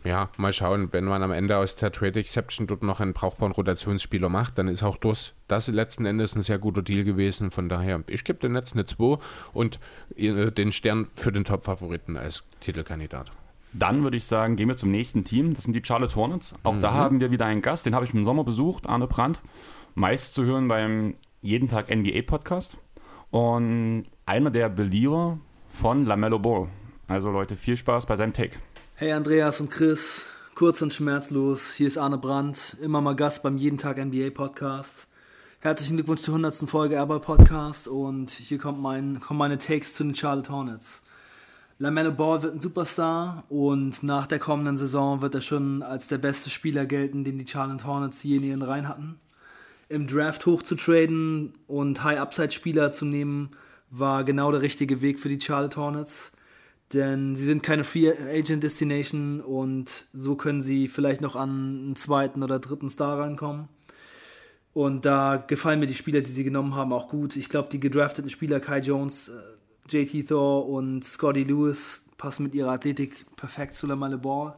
ja, 0.04 0.30
mal 0.38 0.52
schauen, 0.52 0.92
wenn 0.92 1.04
man 1.04 1.22
am 1.22 1.30
Ende 1.30 1.58
aus 1.58 1.76
der 1.76 1.92
Trade 1.92 2.18
Exception 2.18 2.66
dort 2.66 2.82
noch 2.82 3.00
einen 3.00 3.12
brauchbaren 3.12 3.52
Rotationsspieler 3.52 4.28
macht, 4.28 4.56
dann 4.56 4.68
ist 4.68 4.82
auch 4.82 4.96
das, 4.96 5.34
das 5.46 5.68
letzten 5.68 6.06
Endes 6.06 6.34
ein 6.34 6.42
sehr 6.42 6.58
guter 6.58 6.82
Deal 6.82 7.04
gewesen. 7.04 7.50
Von 7.50 7.68
daher, 7.68 8.02
ich 8.08 8.24
gebe 8.24 8.38
dem 8.38 8.52
Netz 8.52 8.72
eine 8.72 8.86
2 8.86 9.18
und 9.52 9.78
äh, 10.16 10.50
den 10.50 10.72
Stern 10.72 11.08
für 11.14 11.32
den 11.32 11.44
Top-Favoriten 11.44 12.16
als 12.16 12.44
Titelkandidat. 12.60 13.30
Dann 13.72 14.02
würde 14.02 14.16
ich 14.16 14.24
sagen, 14.24 14.56
gehen 14.56 14.68
wir 14.68 14.76
zum 14.76 14.88
nächsten 14.88 15.24
Team. 15.24 15.54
Das 15.54 15.64
sind 15.64 15.74
die 15.74 15.82
Charlotte 15.84 16.16
Hornets. 16.16 16.54
Auch 16.62 16.80
da 16.80 16.92
haben 16.92 17.20
wir 17.20 17.30
wieder 17.30 17.46
einen 17.46 17.62
Gast, 17.62 17.86
den 17.86 17.94
habe 17.94 18.04
ich 18.04 18.14
im 18.14 18.24
Sommer 18.24 18.42
besucht, 18.42 18.88
Arne 18.88 19.06
Brandt. 19.06 19.40
Meist 19.94 20.34
zu 20.34 20.44
hören 20.44 20.66
beim 20.66 21.14
Jeden 21.42 21.68
Tag 21.68 21.94
NBA 21.94 22.22
Podcast. 22.26 22.78
Und 23.30 24.04
einer 24.26 24.50
der 24.50 24.68
Believer 24.70 25.38
von 25.68 26.04
LaMelo 26.04 26.38
Ball. 26.38 26.68
Also 27.06 27.30
Leute, 27.30 27.54
viel 27.54 27.76
Spaß 27.76 28.06
bei 28.06 28.16
seinem 28.16 28.32
Take. 28.32 28.56
Hey 29.00 29.12
Andreas 29.12 29.62
und 29.62 29.70
Chris, 29.70 30.26
kurz 30.54 30.82
und 30.82 30.92
schmerzlos, 30.92 31.72
hier 31.72 31.86
ist 31.86 31.96
Arne 31.96 32.18
Brandt, 32.18 32.76
immer 32.82 33.00
mal 33.00 33.16
Gast 33.16 33.42
beim 33.42 33.56
Jeden 33.56 33.78
Tag 33.78 33.96
NBA 33.96 34.28
Podcast. 34.28 35.06
Herzlichen 35.60 35.96
Glückwunsch 35.96 36.20
zur 36.20 36.34
100. 36.34 36.68
Folge 36.68 36.96
Airball 36.96 37.20
Podcast 37.20 37.88
und 37.88 38.28
hier 38.28 38.58
kommt 38.58 38.78
mein, 38.78 39.18
kommen 39.18 39.38
meine 39.38 39.56
Takes 39.56 39.94
zu 39.94 40.04
den 40.04 40.14
Charlotte 40.14 40.52
Hornets. 40.52 41.00
LaMelo 41.78 42.12
Ball 42.12 42.42
wird 42.42 42.54
ein 42.54 42.60
Superstar 42.60 43.44
und 43.48 44.02
nach 44.02 44.26
der 44.26 44.38
kommenden 44.38 44.76
Saison 44.76 45.22
wird 45.22 45.34
er 45.34 45.40
schon 45.40 45.82
als 45.82 46.06
der 46.08 46.18
beste 46.18 46.50
Spieler 46.50 46.84
gelten, 46.84 47.24
den 47.24 47.38
die 47.38 47.46
Charlotte 47.46 47.86
Hornets 47.86 48.22
je 48.22 48.36
in 48.36 48.44
ihren 48.44 48.60
Reihen 48.60 48.86
hatten. 48.86 49.18
Im 49.88 50.08
Draft 50.08 50.44
hoch 50.44 50.62
zu 50.62 50.74
traden 50.74 51.54
und 51.68 52.04
High-Upside-Spieler 52.04 52.92
zu 52.92 53.06
nehmen, 53.06 53.52
war 53.88 54.24
genau 54.24 54.52
der 54.52 54.60
richtige 54.60 55.00
Weg 55.00 55.18
für 55.18 55.30
die 55.30 55.40
Charlotte 55.40 55.80
Hornets 55.80 56.32
denn 56.92 57.36
sie 57.36 57.44
sind 57.44 57.62
keine 57.62 57.84
Free 57.84 58.10
Agent 58.10 58.62
Destination 58.62 59.40
und 59.40 60.06
so 60.12 60.34
können 60.34 60.60
sie 60.62 60.88
vielleicht 60.88 61.20
noch 61.20 61.36
an 61.36 61.50
einen 61.50 61.96
zweiten 61.96 62.42
oder 62.42 62.58
dritten 62.58 62.90
Star 62.90 63.18
rankommen. 63.18 63.68
Und 64.72 65.04
da 65.04 65.36
gefallen 65.36 65.80
mir 65.80 65.86
die 65.86 65.94
Spieler, 65.94 66.20
die 66.20 66.30
sie 66.30 66.44
genommen 66.44 66.74
haben, 66.74 66.92
auch 66.92 67.08
gut. 67.08 67.36
Ich 67.36 67.48
glaube, 67.48 67.68
die 67.70 67.80
gedrafteten 67.80 68.30
Spieler 68.30 68.60
Kai 68.60 68.78
Jones, 68.78 69.28
äh, 69.28 70.02
JT 70.04 70.28
Thor 70.28 70.68
und 70.68 71.04
Scotty 71.04 71.44
Lewis 71.44 72.04
passen 72.16 72.44
mit 72.44 72.54
ihrer 72.54 72.70
Athletik 72.70 73.24
perfekt 73.36 73.74
zu 73.74 73.86
Lamelle 73.86 74.18
Ball. 74.18 74.54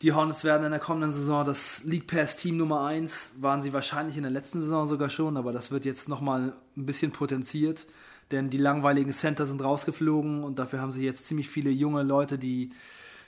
Die 0.00 0.12
Hornets 0.12 0.44
werden 0.44 0.64
in 0.64 0.70
der 0.70 0.80
kommenden 0.80 1.12
Saison 1.12 1.44
das 1.44 1.84
League 1.84 2.06
Pass 2.06 2.36
Team 2.36 2.56
Nummer 2.56 2.84
1, 2.86 3.32
waren 3.40 3.62
sie 3.62 3.72
wahrscheinlich 3.72 4.16
in 4.16 4.22
der 4.22 4.32
letzten 4.32 4.60
Saison 4.60 4.86
sogar 4.86 5.10
schon, 5.10 5.36
aber 5.36 5.52
das 5.52 5.70
wird 5.70 5.84
jetzt 5.84 6.08
nochmal 6.08 6.54
ein 6.76 6.86
bisschen 6.86 7.12
potenziert 7.12 7.86
denn 8.30 8.50
die 8.50 8.58
langweiligen 8.58 9.12
Center 9.12 9.46
sind 9.46 9.62
rausgeflogen 9.62 10.42
und 10.44 10.58
dafür 10.58 10.80
haben 10.80 10.92
sie 10.92 11.04
jetzt 11.04 11.26
ziemlich 11.26 11.48
viele 11.48 11.70
junge 11.70 12.02
Leute, 12.02 12.38
die 12.38 12.70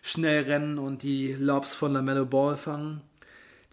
schnell 0.02 0.44
rennen 0.44 0.78
und 0.78 1.02
die 1.02 1.32
Lobs 1.32 1.74
von 1.74 1.92
LaMelo 1.92 2.26
Ball 2.26 2.56
fangen. 2.56 3.00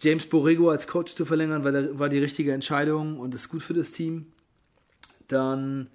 James 0.00 0.26
Borrego 0.26 0.70
als 0.70 0.88
Coach 0.88 1.14
zu 1.14 1.24
verlängern 1.24 1.62
war, 1.62 1.72
der, 1.72 1.98
war 1.98 2.08
die 2.08 2.18
richtige 2.18 2.52
Entscheidung 2.52 3.20
und 3.20 3.34
ist 3.34 3.48
gut 3.48 3.62
für 3.62 3.74
das 3.74 3.92
Team. 3.92 4.26
Dann 5.28 5.88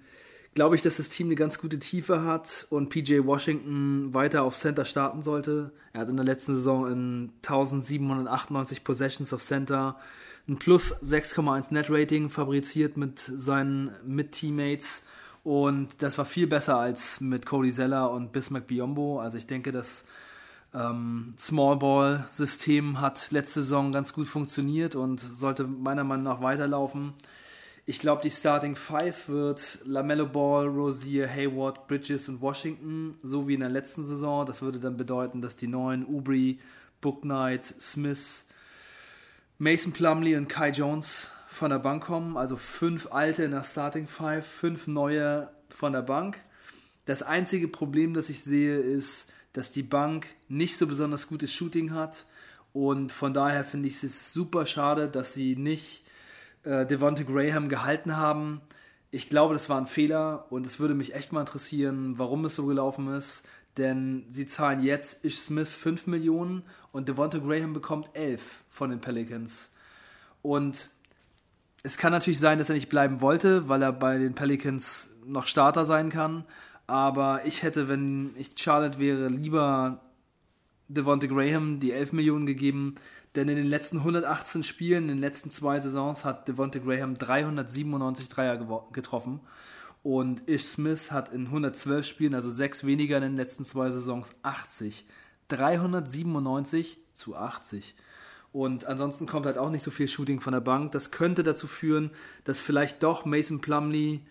glaube 0.54 0.76
ich, 0.76 0.82
dass 0.82 0.96
das 0.96 1.10
Team 1.10 1.26
eine 1.26 1.34
ganz 1.34 1.58
gute 1.58 1.78
Tiefe 1.78 2.24
hat 2.24 2.66
und 2.70 2.88
PJ 2.88 3.24
Washington 3.24 4.14
weiter 4.14 4.42
auf 4.42 4.56
Center 4.56 4.84
starten 4.84 5.22
sollte. 5.22 5.72
Er 5.92 6.00
hat 6.00 6.08
in 6.08 6.16
der 6.16 6.24
letzten 6.24 6.54
Saison 6.54 6.90
in 6.90 7.32
1798 7.42 8.82
Possessions 8.82 9.32
auf 9.32 9.42
Center 9.42 9.96
ein 10.48 10.58
Plus 10.58 10.94
6,1 11.02 11.72
Net 11.74 11.90
Rating 11.90 12.30
fabriziert 12.30 12.96
mit 12.96 13.18
seinen 13.18 13.90
Mit-Teammates 14.06 15.02
und 15.48 16.02
das 16.02 16.18
war 16.18 16.26
viel 16.26 16.46
besser 16.46 16.76
als 16.76 17.22
mit 17.22 17.46
Cody 17.46 17.72
Zeller 17.72 18.10
und 18.10 18.32
Bismack 18.32 18.66
Biombo. 18.66 19.18
Also 19.18 19.38
ich 19.38 19.46
denke, 19.46 19.72
das 19.72 20.04
ähm, 20.74 21.32
Small 21.38 21.78
Ball 21.78 22.26
System 22.28 23.00
hat 23.00 23.30
letzte 23.30 23.62
Saison 23.62 23.90
ganz 23.90 24.12
gut 24.12 24.28
funktioniert 24.28 24.94
und 24.94 25.20
sollte 25.20 25.64
meiner 25.64 26.04
Meinung 26.04 26.24
nach 26.24 26.42
weiterlaufen. 26.42 27.14
Ich 27.86 27.98
glaube, 27.98 28.20
die 28.20 28.30
Starting 28.30 28.76
Five 28.76 29.30
wird 29.30 29.78
LaMelo 29.86 30.26
Ball, 30.26 30.66
Rosier, 30.66 31.26
Hayward, 31.26 31.86
Bridges 31.86 32.28
und 32.28 32.42
Washington, 32.42 33.16
so 33.22 33.48
wie 33.48 33.54
in 33.54 33.60
der 33.60 33.70
letzten 33.70 34.02
Saison. 34.02 34.44
Das 34.44 34.60
würde 34.60 34.80
dann 34.80 34.98
bedeuten, 34.98 35.40
dass 35.40 35.56
die 35.56 35.66
neuen 35.66 36.04
Ubri, 36.04 36.58
Book 37.00 37.22
Knight, 37.22 37.64
Smith, 37.80 38.44
Mason 39.56 39.94
Plumley 39.94 40.36
und 40.36 40.50
Kai 40.50 40.72
Jones 40.72 41.30
von 41.58 41.70
der 41.70 41.78
Bank 41.78 42.04
kommen. 42.04 42.36
Also 42.36 42.56
fünf 42.56 43.12
alte 43.12 43.42
in 43.42 43.50
der 43.50 43.64
Starting 43.64 44.06
Five, 44.06 44.46
fünf 44.46 44.86
neue 44.86 45.50
von 45.68 45.92
der 45.92 46.02
Bank. 46.02 46.38
Das 47.04 47.22
einzige 47.22 47.68
Problem, 47.68 48.14
das 48.14 48.28
ich 48.30 48.42
sehe, 48.42 48.78
ist, 48.78 49.30
dass 49.52 49.72
die 49.72 49.82
Bank 49.82 50.26
nicht 50.48 50.76
so 50.76 50.86
besonders 50.86 51.26
gutes 51.26 51.52
Shooting 51.52 51.92
hat. 51.92 52.26
Und 52.72 53.12
von 53.12 53.34
daher 53.34 53.64
finde 53.64 53.88
ich 53.88 54.02
es 54.02 54.32
super 54.32 54.66
schade, 54.66 55.08
dass 55.08 55.34
sie 55.34 55.56
nicht 55.56 56.04
äh, 56.64 56.86
Devonte 56.86 57.24
Graham 57.24 57.68
gehalten 57.68 58.16
haben. 58.16 58.60
Ich 59.10 59.30
glaube, 59.30 59.54
das 59.54 59.68
war 59.68 59.80
ein 59.80 59.86
Fehler 59.86 60.46
und 60.50 60.66
es 60.66 60.78
würde 60.78 60.94
mich 60.94 61.14
echt 61.14 61.32
mal 61.32 61.40
interessieren, 61.40 62.18
warum 62.18 62.44
es 62.44 62.56
so 62.56 62.66
gelaufen 62.66 63.12
ist. 63.12 63.42
denn 63.78 64.26
sie 64.30 64.44
zahlen 64.46 64.82
jetzt 64.82 65.24
Ish 65.24 65.38
Smith 65.38 65.72
5 65.72 66.08
Millionen 66.08 66.64
und 66.90 67.08
Devonta 67.08 67.38
Graham 67.38 67.72
bekommt 67.72 68.10
11 68.12 68.42
von 68.68 68.90
den 68.90 69.00
Pelicans. 69.00 69.70
Und 70.42 70.90
es 71.82 71.96
kann 71.96 72.12
natürlich 72.12 72.38
sein, 72.38 72.58
dass 72.58 72.68
er 72.68 72.74
nicht 72.74 72.88
bleiben 72.88 73.20
wollte, 73.20 73.68
weil 73.68 73.82
er 73.82 73.92
bei 73.92 74.18
den 74.18 74.34
Pelicans 74.34 75.10
noch 75.24 75.46
Starter 75.46 75.84
sein 75.84 76.10
kann. 76.10 76.44
Aber 76.86 77.44
ich 77.44 77.62
hätte, 77.62 77.88
wenn 77.88 78.34
ich 78.36 78.50
Charlotte 78.56 78.98
wäre, 78.98 79.28
lieber 79.28 80.00
Devonta 80.88 81.26
Graham 81.26 81.80
die 81.80 81.92
11 81.92 82.12
Millionen 82.12 82.46
gegeben. 82.46 82.94
Denn 83.34 83.48
in 83.48 83.56
den 83.56 83.66
letzten 83.66 83.98
118 83.98 84.62
Spielen, 84.62 85.04
in 85.04 85.08
den 85.08 85.18
letzten 85.18 85.50
zwei 85.50 85.78
Saisons, 85.78 86.24
hat 86.24 86.48
Devonta 86.48 86.78
Graham 86.78 87.18
397 87.18 88.28
Dreier 88.28 88.56
getroffen. 88.92 89.40
Und 90.02 90.48
Ish 90.48 90.64
Smith 90.64 91.12
hat 91.12 91.32
in 91.32 91.46
112 91.46 92.06
Spielen, 92.06 92.34
also 92.34 92.50
sechs 92.50 92.84
weniger 92.84 93.18
in 93.18 93.22
den 93.22 93.36
letzten 93.36 93.64
zwei 93.64 93.90
Saisons, 93.90 94.32
80. 94.42 95.06
397 95.48 96.98
zu 97.12 97.36
80. 97.36 97.94
Und 98.52 98.86
ansonsten 98.86 99.26
kommt 99.26 99.46
halt 99.46 99.58
auch 99.58 99.70
nicht 99.70 99.82
so 99.82 99.90
viel 99.90 100.08
Shooting 100.08 100.40
von 100.40 100.52
der 100.52 100.60
Bank. 100.60 100.92
Das 100.92 101.10
könnte 101.10 101.42
dazu 101.42 101.66
führen, 101.66 102.10
dass 102.44 102.60
vielleicht 102.60 103.02
doch 103.02 103.24
Mason 103.24 103.60
Plumley 103.60 104.22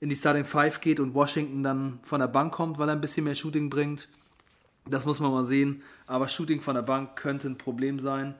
in 0.00 0.08
die 0.10 0.16
Starting 0.16 0.44
5 0.44 0.80
geht 0.80 1.00
und 1.00 1.14
Washington 1.14 1.62
dann 1.62 1.98
von 2.02 2.20
der 2.20 2.28
Bank 2.28 2.52
kommt, 2.52 2.78
weil 2.78 2.88
er 2.88 2.94
ein 2.94 3.00
bisschen 3.00 3.24
mehr 3.24 3.34
Shooting 3.34 3.70
bringt. 3.70 4.08
Das 4.86 5.06
muss 5.06 5.18
man 5.18 5.30
mal 5.30 5.44
sehen. 5.44 5.82
Aber 6.06 6.28
Shooting 6.28 6.60
von 6.60 6.74
der 6.74 6.82
Bank 6.82 7.16
könnte 7.16 7.48
ein 7.48 7.56
Problem 7.56 7.98
sein. 7.98 8.34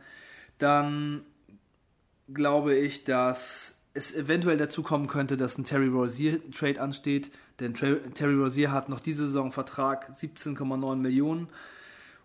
Dann 0.59 1.22
glaube 2.33 2.75
ich, 2.75 3.05
dass 3.05 3.79
es 3.95 4.14
eventuell 4.14 4.59
dazu 4.59 4.83
kommen 4.83 5.07
könnte, 5.07 5.37
dass 5.37 5.57
ein 5.57 5.64
Terry 5.64 5.89
Rozier-Trade 5.89 6.81
ansteht. 6.81 7.31
Denn 7.61 7.72
Terry 7.72 8.35
Rozier 8.35 8.72
hat 8.72 8.89
noch 8.89 9.01
diese 9.01 9.25
Saison 9.25 9.53
Vertrag 9.53 10.11
17,9 10.11 10.97
Millionen. 10.97 11.49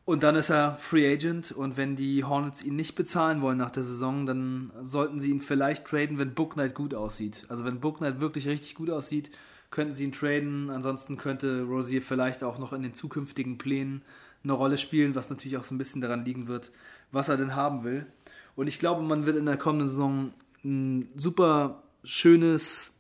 Und 0.10 0.24
dann 0.24 0.36
ist 0.36 0.50
er 0.50 0.76
Free 0.80 1.08
Agent 1.14 1.52
und 1.52 1.78
wenn 1.78 1.96
die 1.96 2.24
Hornets 2.24 2.64
ihn 2.64 2.76
nicht 2.76 2.96
bezahlen 2.96 3.44
wollen 3.44 3.60
nach 3.60 3.70
der 3.70 3.84
Saison, 3.84 4.26
dann 4.26 4.72
sollten 4.82 5.20
sie 5.20 5.30
ihn 5.30 5.40
vielleicht 5.40 5.86
traden, 5.86 6.18
wenn 6.18 6.34
Book 6.34 6.54
Knight 6.54 6.74
gut 6.74 6.96
aussieht. 6.96 7.46
Also 7.48 7.64
wenn 7.64 7.80
Book 7.80 7.98
Knight 7.98 8.20
wirklich 8.20 8.48
richtig 8.48 8.74
gut 8.74 8.90
aussieht, 8.90 9.30
könnten 9.70 9.94
sie 9.94 10.06
ihn 10.06 10.12
traden. 10.12 10.72
Ansonsten 10.72 11.16
könnte 11.18 11.62
Rosier 11.62 12.02
vielleicht 12.02 12.44
auch 12.44 12.58
noch 12.58 12.74
in 12.74 12.82
den 12.82 12.96
zukünftigen 12.96 13.60
Plänen 13.60 14.02
eine 14.44 14.54
Rolle 14.54 14.80
spielen, 14.80 15.14
was 15.14 15.30
natürlich 15.30 15.58
auch 15.58 15.64
so 15.64 15.76
ein 15.76 15.78
bisschen 15.78 16.02
daran 16.02 16.26
liegen 16.26 16.48
wird, 16.48 16.72
was 17.12 17.30
er 17.30 17.38
denn 17.38 17.56
haben 17.56 17.84
will. 17.84 18.08
Und 18.56 18.66
ich 18.66 18.80
glaube, 18.80 19.04
man 19.04 19.28
wird 19.28 19.38
in 19.38 19.46
der 19.46 19.58
kommenden 19.58 19.90
Saison 19.90 20.34
ein 20.64 21.10
super 21.18 21.84
schönes, 22.04 22.99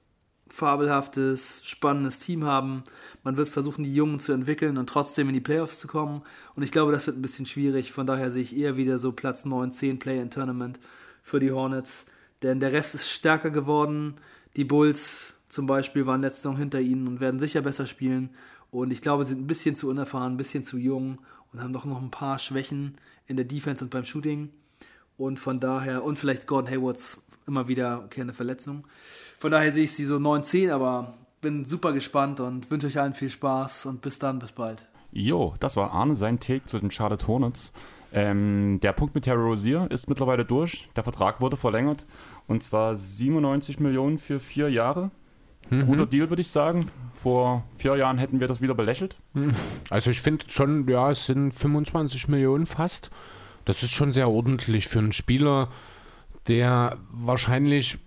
fabelhaftes, 0.53 1.61
spannendes 1.63 2.19
Team 2.19 2.43
haben. 2.45 2.83
Man 3.23 3.37
wird 3.37 3.49
versuchen, 3.49 3.83
die 3.83 3.93
Jungen 3.93 4.19
zu 4.19 4.31
entwickeln 4.31 4.77
und 4.77 4.87
trotzdem 4.87 5.27
in 5.27 5.33
die 5.33 5.41
Playoffs 5.41 5.79
zu 5.79 5.87
kommen. 5.87 6.21
Und 6.55 6.63
ich 6.63 6.71
glaube, 6.71 6.91
das 6.91 7.07
wird 7.07 7.17
ein 7.17 7.21
bisschen 7.21 7.45
schwierig. 7.45 7.91
Von 7.91 8.07
daher 8.07 8.31
sehe 8.31 8.41
ich 8.41 8.57
eher 8.57 8.77
wieder 8.77 8.99
so 8.99 9.11
Platz 9.11 9.45
9, 9.45 9.71
10 9.71 9.99
Play-in-Tournament 9.99 10.79
für 11.23 11.39
die 11.39 11.51
Hornets. 11.51 12.05
Denn 12.41 12.59
der 12.59 12.71
Rest 12.71 12.95
ist 12.95 13.09
stärker 13.09 13.49
geworden. 13.49 14.15
Die 14.55 14.63
Bulls 14.63 15.35
zum 15.49 15.65
Beispiel 15.65 16.05
waren 16.05 16.21
letzte 16.21 16.43
Saison 16.43 16.57
hinter 16.57 16.79
ihnen 16.79 17.07
und 17.07 17.19
werden 17.19 17.39
sicher 17.39 17.61
besser 17.61 17.87
spielen. 17.87 18.29
Und 18.71 18.91
ich 18.91 19.01
glaube, 19.01 19.25
sind 19.25 19.41
ein 19.41 19.47
bisschen 19.47 19.75
zu 19.75 19.89
unerfahren, 19.89 20.33
ein 20.33 20.37
bisschen 20.37 20.63
zu 20.63 20.77
jung 20.77 21.19
und 21.51 21.61
haben 21.61 21.73
doch 21.73 21.85
noch 21.85 22.01
ein 22.01 22.11
paar 22.11 22.39
Schwächen 22.39 22.97
in 23.27 23.35
der 23.35 23.45
Defense 23.45 23.83
und 23.83 23.89
beim 23.89 24.05
Shooting. 24.05 24.49
Und 25.17 25.39
von 25.39 25.59
daher, 25.59 26.03
und 26.03 26.17
vielleicht 26.17 26.47
Gordon 26.47 26.71
Haywards 26.71 27.21
immer 27.47 27.67
wieder 27.67 28.07
keine 28.09 28.33
Verletzung. 28.33 28.85
Von 29.39 29.51
daher 29.51 29.71
sehe 29.71 29.85
ich 29.85 29.93
sie 29.93 30.05
so 30.05 30.17
9-10, 30.17 30.71
aber 30.71 31.13
bin 31.41 31.65
super 31.65 31.93
gespannt 31.93 32.41
und 32.41 32.69
wünsche 32.69 32.87
euch 32.87 32.99
allen 32.99 33.13
viel 33.13 33.29
Spaß 33.29 33.85
und 33.85 34.01
bis 34.01 34.19
dann, 34.19 34.39
bis 34.39 34.51
bald. 34.51 34.87
Jo, 35.11 35.55
das 35.59 35.75
war 35.75 35.91
Arne 35.91 36.15
sein 36.15 36.39
Take 36.39 36.65
zu 36.65 36.77
den 36.77 36.91
Charlotte 36.91 37.25
Hornets. 37.25 37.71
Ähm, 38.11 38.79
der 38.81 38.93
Punkt 38.93 39.15
mit 39.15 39.23
Terry 39.23 39.41
Rozier 39.41 39.87
ist 39.89 40.09
mittlerweile 40.09 40.43
durch. 40.43 40.89
Der 40.95 41.03
Vertrag 41.03 41.41
wurde 41.41 41.57
verlängert 41.57 42.05
und 42.47 42.63
zwar 42.63 42.97
97 42.97 43.79
Millionen 43.79 44.17
für 44.17 44.39
vier 44.39 44.69
Jahre. 44.69 45.11
Mhm. 45.69 45.85
Guter 45.85 46.05
Deal, 46.05 46.29
würde 46.29 46.41
ich 46.41 46.49
sagen. 46.49 46.89
Vor 47.13 47.63
vier 47.77 47.95
Jahren 47.95 48.17
hätten 48.17 48.39
wir 48.39 48.47
das 48.47 48.61
wieder 48.61 48.75
belächelt. 48.75 49.17
Mhm. 49.33 49.51
Also 49.89 50.09
ich 50.09 50.21
finde 50.21 50.45
schon, 50.49 50.87
ja, 50.87 51.11
es 51.11 51.25
sind 51.25 51.53
25 51.53 52.27
Millionen 52.27 52.65
fast. 52.65 53.09
Das 53.65 53.83
ist 53.83 53.91
schon 53.91 54.11
sehr 54.11 54.29
ordentlich 54.29 54.87
für 54.87 54.99
einen 54.99 55.11
Spieler, 55.11 55.69
der 56.47 56.97
wahrscheinlich 57.11 57.99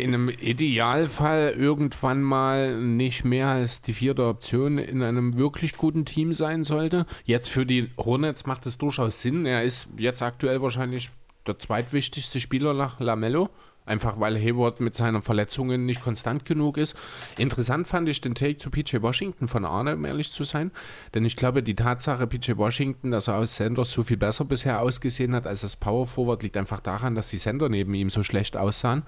in 0.00 0.14
einem 0.14 0.28
Idealfall 0.28 1.54
irgendwann 1.56 2.22
mal 2.22 2.80
nicht 2.80 3.24
mehr 3.24 3.48
als 3.48 3.82
die 3.82 3.92
vierte 3.92 4.26
Option 4.26 4.78
in 4.78 5.02
einem 5.02 5.36
wirklich 5.36 5.76
guten 5.76 6.04
Team 6.04 6.34
sein 6.34 6.64
sollte. 6.64 7.06
Jetzt 7.24 7.48
für 7.48 7.66
die 7.66 7.88
Hornets 7.96 8.46
macht 8.46 8.66
es 8.66 8.78
durchaus 8.78 9.22
Sinn. 9.22 9.46
Er 9.46 9.62
ist 9.62 9.88
jetzt 9.96 10.22
aktuell 10.22 10.62
wahrscheinlich 10.62 11.10
der 11.46 11.58
zweitwichtigste 11.58 12.40
Spieler 12.40 12.74
nach 12.74 13.00
Lamello. 13.00 13.48
Einfach 13.90 14.20
weil 14.20 14.38
Hayward 14.38 14.78
mit 14.78 14.94
seinen 14.94 15.20
Verletzungen 15.20 15.84
nicht 15.84 16.00
konstant 16.00 16.44
genug 16.44 16.76
ist. 16.76 16.94
Interessant 17.38 17.88
fand 17.88 18.08
ich 18.08 18.20
den 18.20 18.36
Take 18.36 18.56
zu 18.56 18.70
PJ 18.70 19.02
Washington 19.02 19.48
von 19.48 19.64
Arne, 19.64 19.96
um 19.96 20.04
ehrlich 20.04 20.30
zu 20.30 20.44
sein. 20.44 20.70
Denn 21.12 21.24
ich 21.24 21.34
glaube, 21.34 21.64
die 21.64 21.74
Tatsache, 21.74 22.28
PJ 22.28 22.52
Washington, 22.56 23.10
dass 23.10 23.26
er 23.26 23.34
aus 23.34 23.56
Sanders 23.56 23.90
so 23.90 24.04
viel 24.04 24.16
besser 24.16 24.44
bisher 24.44 24.80
ausgesehen 24.80 25.34
hat 25.34 25.48
als 25.48 25.62
das 25.62 25.74
Power 25.74 26.06
Forward, 26.06 26.44
liegt 26.44 26.56
einfach 26.56 26.78
daran, 26.78 27.16
dass 27.16 27.30
die 27.30 27.38
Sender 27.38 27.68
neben 27.68 27.92
ihm 27.94 28.10
so 28.10 28.22
schlecht 28.22 28.56
aussahen. 28.56 29.02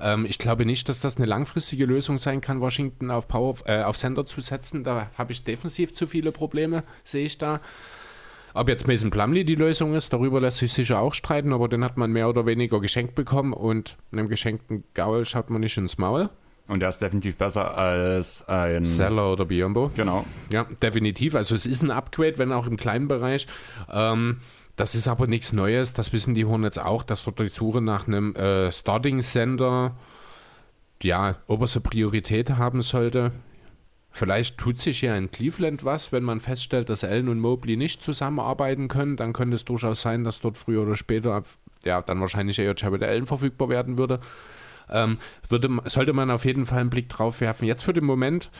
Ähm, 0.00 0.26
ich 0.26 0.38
glaube 0.38 0.66
nicht, 0.66 0.90
dass 0.90 1.00
das 1.00 1.16
eine 1.16 1.24
langfristige 1.24 1.86
Lösung 1.86 2.18
sein 2.18 2.42
kann, 2.42 2.60
Washington 2.60 3.10
auf, 3.10 3.28
Power, 3.28 3.56
äh, 3.64 3.84
auf 3.84 3.96
Sender 3.96 4.26
zu 4.26 4.42
setzen. 4.42 4.84
Da 4.84 5.08
habe 5.16 5.32
ich 5.32 5.44
defensiv 5.44 5.94
zu 5.94 6.06
viele 6.06 6.30
Probleme, 6.30 6.84
sehe 7.04 7.24
ich 7.24 7.38
da. 7.38 7.60
Ob 8.56 8.70
jetzt 8.70 8.88
Mason 8.88 9.10
Plumley 9.10 9.44
die 9.44 9.54
Lösung 9.54 9.92
ist, 9.92 10.14
darüber 10.14 10.40
lässt 10.40 10.56
sich 10.56 10.72
sicher 10.72 10.98
auch 10.98 11.12
streiten, 11.12 11.52
aber 11.52 11.68
den 11.68 11.84
hat 11.84 11.98
man 11.98 12.10
mehr 12.10 12.26
oder 12.26 12.46
weniger 12.46 12.80
geschenkt 12.80 13.14
bekommen 13.14 13.52
und 13.52 13.98
einem 14.12 14.28
geschenkten 14.28 14.82
Gaul 14.94 15.26
schaut 15.26 15.50
man 15.50 15.60
nicht 15.60 15.76
ins 15.76 15.98
Maul. 15.98 16.30
Und 16.66 16.80
der 16.80 16.88
ist 16.88 17.02
definitiv 17.02 17.36
besser 17.36 17.76
als 17.76 18.48
ein 18.48 18.86
Seller 18.86 19.30
oder 19.30 19.44
Biombo. 19.44 19.90
Genau. 19.94 20.24
Ja, 20.50 20.64
definitiv. 20.82 21.34
Also 21.34 21.54
es 21.54 21.66
ist 21.66 21.82
ein 21.82 21.90
Upgrade, 21.90 22.38
wenn 22.38 22.50
auch 22.50 22.66
im 22.66 22.78
kleinen 22.78 23.08
Bereich. 23.08 23.46
Ähm, 23.92 24.38
das 24.76 24.94
ist 24.94 25.06
aber 25.06 25.26
nichts 25.26 25.52
Neues. 25.52 25.92
Das 25.92 26.14
wissen 26.14 26.34
die 26.34 26.46
Hornets 26.46 26.78
auch, 26.78 27.02
dass 27.02 27.24
dort 27.24 27.38
die 27.38 27.48
Suche 27.48 27.82
nach 27.82 28.08
einem 28.08 28.34
äh, 28.36 28.72
Starting-Sender 28.72 29.94
ja, 31.02 31.36
oberste 31.46 31.80
Priorität 31.82 32.50
haben 32.50 32.80
sollte. 32.80 33.32
Vielleicht 34.16 34.56
tut 34.56 34.78
sich 34.78 35.02
ja 35.02 35.14
in 35.14 35.30
Cleveland 35.30 35.84
was, 35.84 36.10
wenn 36.10 36.22
man 36.22 36.40
feststellt, 36.40 36.88
dass 36.88 37.04
Allen 37.04 37.28
und 37.28 37.38
Mobley 37.38 37.76
nicht 37.76 38.02
zusammenarbeiten 38.02 38.88
können, 38.88 39.18
dann 39.18 39.34
könnte 39.34 39.56
es 39.56 39.66
durchaus 39.66 40.00
sein, 40.00 40.24
dass 40.24 40.40
dort 40.40 40.56
früher 40.56 40.84
oder 40.84 40.96
später 40.96 41.44
ja 41.84 42.00
dann 42.00 42.18
wahrscheinlich 42.22 42.58
eher 42.58 42.74
Jared 42.74 43.02
Allen 43.02 43.26
verfügbar 43.26 43.68
werden 43.68 43.98
würde. 43.98 44.20
Ähm, 44.88 45.18
würde. 45.50 45.68
Sollte 45.84 46.14
man 46.14 46.30
auf 46.30 46.46
jeden 46.46 46.64
Fall 46.64 46.78
einen 46.78 46.88
Blick 46.88 47.10
drauf 47.10 47.42
werfen. 47.42 47.66
Jetzt 47.66 47.82
für 47.82 47.92
den 47.92 48.06
Moment, 48.06 48.50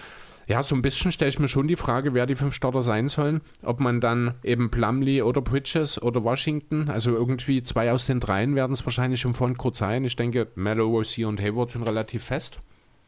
ja, 0.46 0.62
so 0.62 0.74
ein 0.74 0.82
bisschen 0.82 1.10
stelle 1.10 1.30
ich 1.30 1.38
mir 1.38 1.48
schon 1.48 1.68
die 1.68 1.76
Frage, 1.76 2.12
wer 2.12 2.26
die 2.26 2.36
fünf 2.36 2.52
Starter 2.52 2.82
sein 2.82 3.08
sollen. 3.08 3.40
Ob 3.62 3.80
man 3.80 4.02
dann 4.02 4.34
eben 4.42 4.70
Plumlee 4.70 5.22
oder 5.22 5.40
Bridges 5.40 6.02
oder 6.02 6.22
Washington, 6.22 6.90
also 6.90 7.12
irgendwie 7.12 7.62
zwei 7.62 7.92
aus 7.92 8.04
den 8.04 8.20
dreien 8.20 8.56
werden 8.56 8.74
es 8.74 8.84
wahrscheinlich 8.84 9.24
im 9.24 9.32
Frontcourt 9.32 9.76
sein. 9.76 10.04
Ich 10.04 10.16
denke, 10.16 10.48
Mellow, 10.54 10.88
Rozier 10.88 11.28
und 11.28 11.40
Hayward 11.40 11.70
sind 11.70 11.84
relativ 11.84 12.24
fest. 12.24 12.60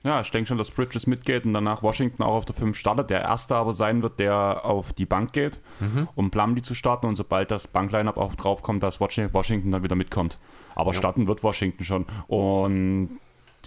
Ja, 0.04 0.20
ich 0.20 0.30
denke 0.30 0.46
schon, 0.46 0.58
dass 0.58 0.70
Bridges 0.70 1.08
mitgeht 1.08 1.44
und 1.44 1.54
danach 1.54 1.82
Washington 1.82 2.22
auch 2.22 2.34
auf 2.34 2.44
der 2.44 2.54
5 2.54 2.78
startet. 2.78 3.10
Der 3.10 3.22
erste 3.22 3.56
aber 3.56 3.74
sein 3.74 4.02
wird, 4.02 4.20
der 4.20 4.64
auf 4.64 4.92
die 4.92 5.06
Bank 5.06 5.32
geht, 5.32 5.58
mhm. 5.80 6.08
um 6.14 6.30
Plumlee 6.30 6.62
zu 6.62 6.74
starten. 6.74 7.06
Und 7.06 7.16
sobald 7.16 7.50
das 7.50 7.66
Bankline-Up 7.66 8.16
auch 8.16 8.36
draufkommt, 8.36 8.82
dass 8.82 9.00
Washington 9.00 9.72
dann 9.72 9.82
wieder 9.82 9.96
mitkommt. 9.96 10.38
Aber 10.76 10.92
ja. 10.92 10.98
starten 10.98 11.26
wird 11.26 11.42
Washington 11.42 11.82
schon. 11.82 12.06
Und 12.28 13.18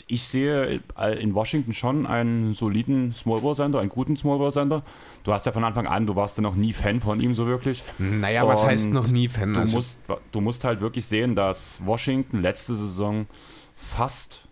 ich 0.07 0.23
sehe 0.23 0.79
in 1.19 1.35
Washington 1.35 1.73
schon 1.73 2.05
einen 2.05 2.53
soliden 2.53 3.13
Smallball-Sender, 3.13 3.81
einen 3.81 3.89
guten 3.89 4.15
Smallball-Sender. 4.15 4.83
Du 5.25 5.33
hast 5.33 5.45
ja 5.45 5.51
von 5.51 5.65
Anfang 5.65 5.85
an, 5.85 6.05
du 6.05 6.15
warst 6.15 6.37
ja 6.37 6.43
noch 6.43 6.55
nie 6.55 6.71
Fan 6.71 7.01
von 7.01 7.19
ihm 7.19 7.33
so 7.33 7.45
wirklich. 7.45 7.83
Naja, 7.97 8.47
was 8.47 8.63
heißt 8.63 8.89
noch 8.91 9.07
nie 9.07 9.27
Fan? 9.27 9.53
Du, 9.53 9.59
also 9.59 9.75
musst, 9.75 9.99
du 10.31 10.41
musst 10.41 10.63
halt 10.63 10.79
wirklich 10.79 11.05
sehen, 11.05 11.35
dass 11.35 11.81
Washington 11.85 12.41
letzte 12.41 12.73
Saison 12.75 13.27
fast 13.75 14.47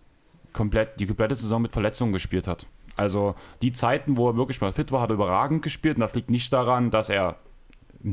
komplett, 0.54 1.00
die 1.00 1.08
komplette 1.08 1.36
Saison 1.36 1.62
mit 1.62 1.72
Verletzungen 1.72 2.12
gespielt 2.12 2.48
hat. 2.48 2.68
Also 2.96 3.36
die 3.62 3.72
Zeiten, 3.72 4.18
wo 4.18 4.30
er 4.30 4.38
wirklich 4.38 4.62
mal 4.62 4.74
fit 4.74 4.92
war, 4.92 5.02
hat 5.02 5.10
er 5.10 5.16
überragend 5.16 5.62
gespielt. 5.62 5.98
Und 5.98 6.02
das 6.02 6.16
liegt 6.16 6.30
nicht 6.30 6.52
daran, 6.52 6.92
dass 6.92 7.10
er 7.10 7.38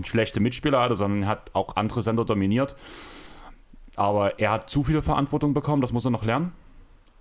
schlechte 0.05 0.41
Mitspieler 0.41 0.81
hatte, 0.81 0.97
sondern 0.97 1.23
er 1.25 1.29
hat 1.29 1.51
auch 1.55 1.77
andere 1.77 2.03
Sender 2.03 2.25
dominiert. 2.25 2.77
Aber 3.97 4.39
er 4.39 4.51
hat 4.51 4.71
zu 4.71 4.85
viel 4.85 5.03
Verantwortung 5.03 5.55
bekommen, 5.55 5.83
das 5.83 5.93
muss 5.93 6.05
er 6.05 6.11
noch 6.11 6.25
lernen 6.25 6.53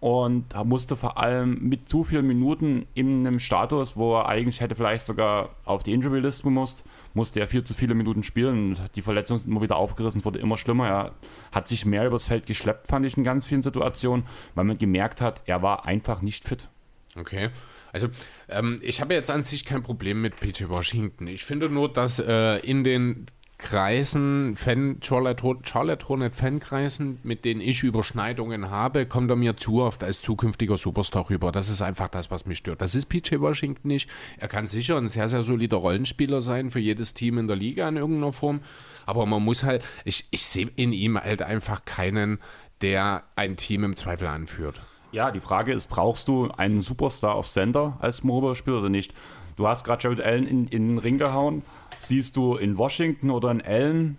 und 0.05 0.53
musste 0.65 0.95
vor 0.95 1.17
allem 1.17 1.57
mit 1.67 1.89
zu 1.89 2.03
vielen 2.03 2.27
Minuten 2.27 2.85
in 2.93 3.25
einem 3.25 3.39
Status, 3.39 3.97
wo 3.97 4.19
er 4.19 4.27
eigentlich 4.27 4.61
hätte 4.61 4.75
vielleicht 4.75 5.07
sogar 5.07 5.55
auf 5.65 5.81
die 5.81 5.93
Injury 5.93 6.19
List 6.19 6.43
gemusst, 6.43 6.85
musste 7.15 7.39
er 7.39 7.47
viel 7.47 7.63
zu 7.63 7.73
viele 7.73 7.95
Minuten 7.95 8.21
spielen 8.21 8.67
und 8.67 8.95
die 8.95 9.01
Verletzungen 9.01 9.39
sind 9.39 9.49
immer 9.49 9.63
wieder 9.63 9.77
aufgerissen, 9.77 10.23
wurde 10.23 10.37
immer 10.37 10.57
schlimmer. 10.57 10.87
Er 10.87 11.11
hat 11.51 11.67
sich 11.67 11.87
mehr 11.87 12.05
übers 12.05 12.27
Feld 12.27 12.45
geschleppt, 12.45 12.85
fand 12.85 13.03
ich 13.03 13.17
in 13.17 13.23
ganz 13.23 13.47
vielen 13.47 13.63
Situationen, 13.63 14.27
weil 14.53 14.65
man 14.65 14.77
gemerkt 14.77 15.21
hat, 15.21 15.41
er 15.47 15.63
war 15.63 15.87
einfach 15.87 16.21
nicht 16.21 16.47
fit. 16.47 16.69
Okay. 17.15 17.49
Also, 17.91 18.09
ähm, 18.49 18.79
ich 18.83 19.01
habe 19.01 19.13
jetzt 19.15 19.31
an 19.31 19.41
sich 19.41 19.65
kein 19.65 19.81
Problem 19.81 20.21
mit 20.21 20.35
PJ 20.35 20.65
Washington. 20.67 21.27
Ich 21.27 21.45
finde 21.45 21.69
nur, 21.69 21.91
dass 21.91 22.19
äh, 22.19 22.57
in 22.57 22.83
den 22.83 23.25
Kreisen, 23.57 24.55
Fan, 24.55 24.97
Charlotte, 25.01 25.55
Charlotte 25.63 26.09
Hornet 26.09 26.35
Fankreisen, 26.35 27.19
mit 27.23 27.45
denen 27.45 27.61
ich 27.61 27.83
Überschneidungen 27.83 28.69
habe, 28.69 29.05
kommt 29.05 29.29
er 29.29 29.37
mir 29.37 29.55
zu 29.55 29.81
oft 29.81 30.03
als 30.03 30.21
zukünftiger 30.21 30.77
Superstar 30.77 31.29
rüber. 31.29 31.51
Das 31.53 31.69
ist 31.69 31.81
einfach 31.81 32.09
das, 32.09 32.29
was 32.29 32.45
mich 32.45 32.57
stört. 32.57 32.81
Das 32.81 32.95
ist 32.95 33.05
PJ 33.05 33.39
Washington 33.39 33.87
nicht. 33.87 34.09
Er 34.37 34.49
kann 34.49 34.67
sicher 34.67 34.97
ein 34.97 35.07
sehr, 35.07 35.29
sehr 35.29 35.41
solider 35.41 35.77
Rollenspieler 35.77 36.41
sein 36.41 36.69
für 36.69 36.79
jedes 36.79 37.13
Team 37.13 37.37
in 37.37 37.47
der 37.47 37.55
Liga 37.55 37.87
in 37.87 37.95
irgendeiner 37.95 38.33
Form. 38.33 38.59
Aber 39.05 39.25
man 39.25 39.43
muss 39.43 39.63
halt, 39.63 39.83
ich, 40.03 40.27
ich 40.31 40.45
sehe 40.45 40.69
in 40.75 40.91
ihm 40.91 41.17
halt 41.17 41.41
einfach 41.41 41.85
keinen, 41.85 42.39
der 42.81 43.23
ein 43.37 43.55
Team 43.55 43.85
im 43.85 43.95
Zweifel 43.95 44.27
anführt. 44.27 44.81
Ja, 45.13 45.31
die 45.31 45.39
Frage 45.39 45.71
ist, 45.71 45.87
brauchst 45.87 46.27
du 46.27 46.51
einen 46.57 46.81
Superstar 46.81 47.35
auf 47.35 47.47
Sender 47.47 47.97
als 48.01 48.23
Mobile-Spieler 48.23 48.79
oder 48.79 48.89
nicht? 48.89 49.13
Du 49.55 49.65
hast 49.67 49.85
gerade 49.85 50.03
Jared 50.03 50.19
Allen 50.19 50.45
in, 50.45 50.67
in 50.67 50.89
den 50.89 50.97
Ring 50.97 51.17
gehauen. 51.17 51.63
Siehst 52.05 52.35
du 52.35 52.55
in 52.55 52.77
Washington 52.77 53.31
oder 53.31 53.49
in 53.49 53.61
Allen 53.63 54.17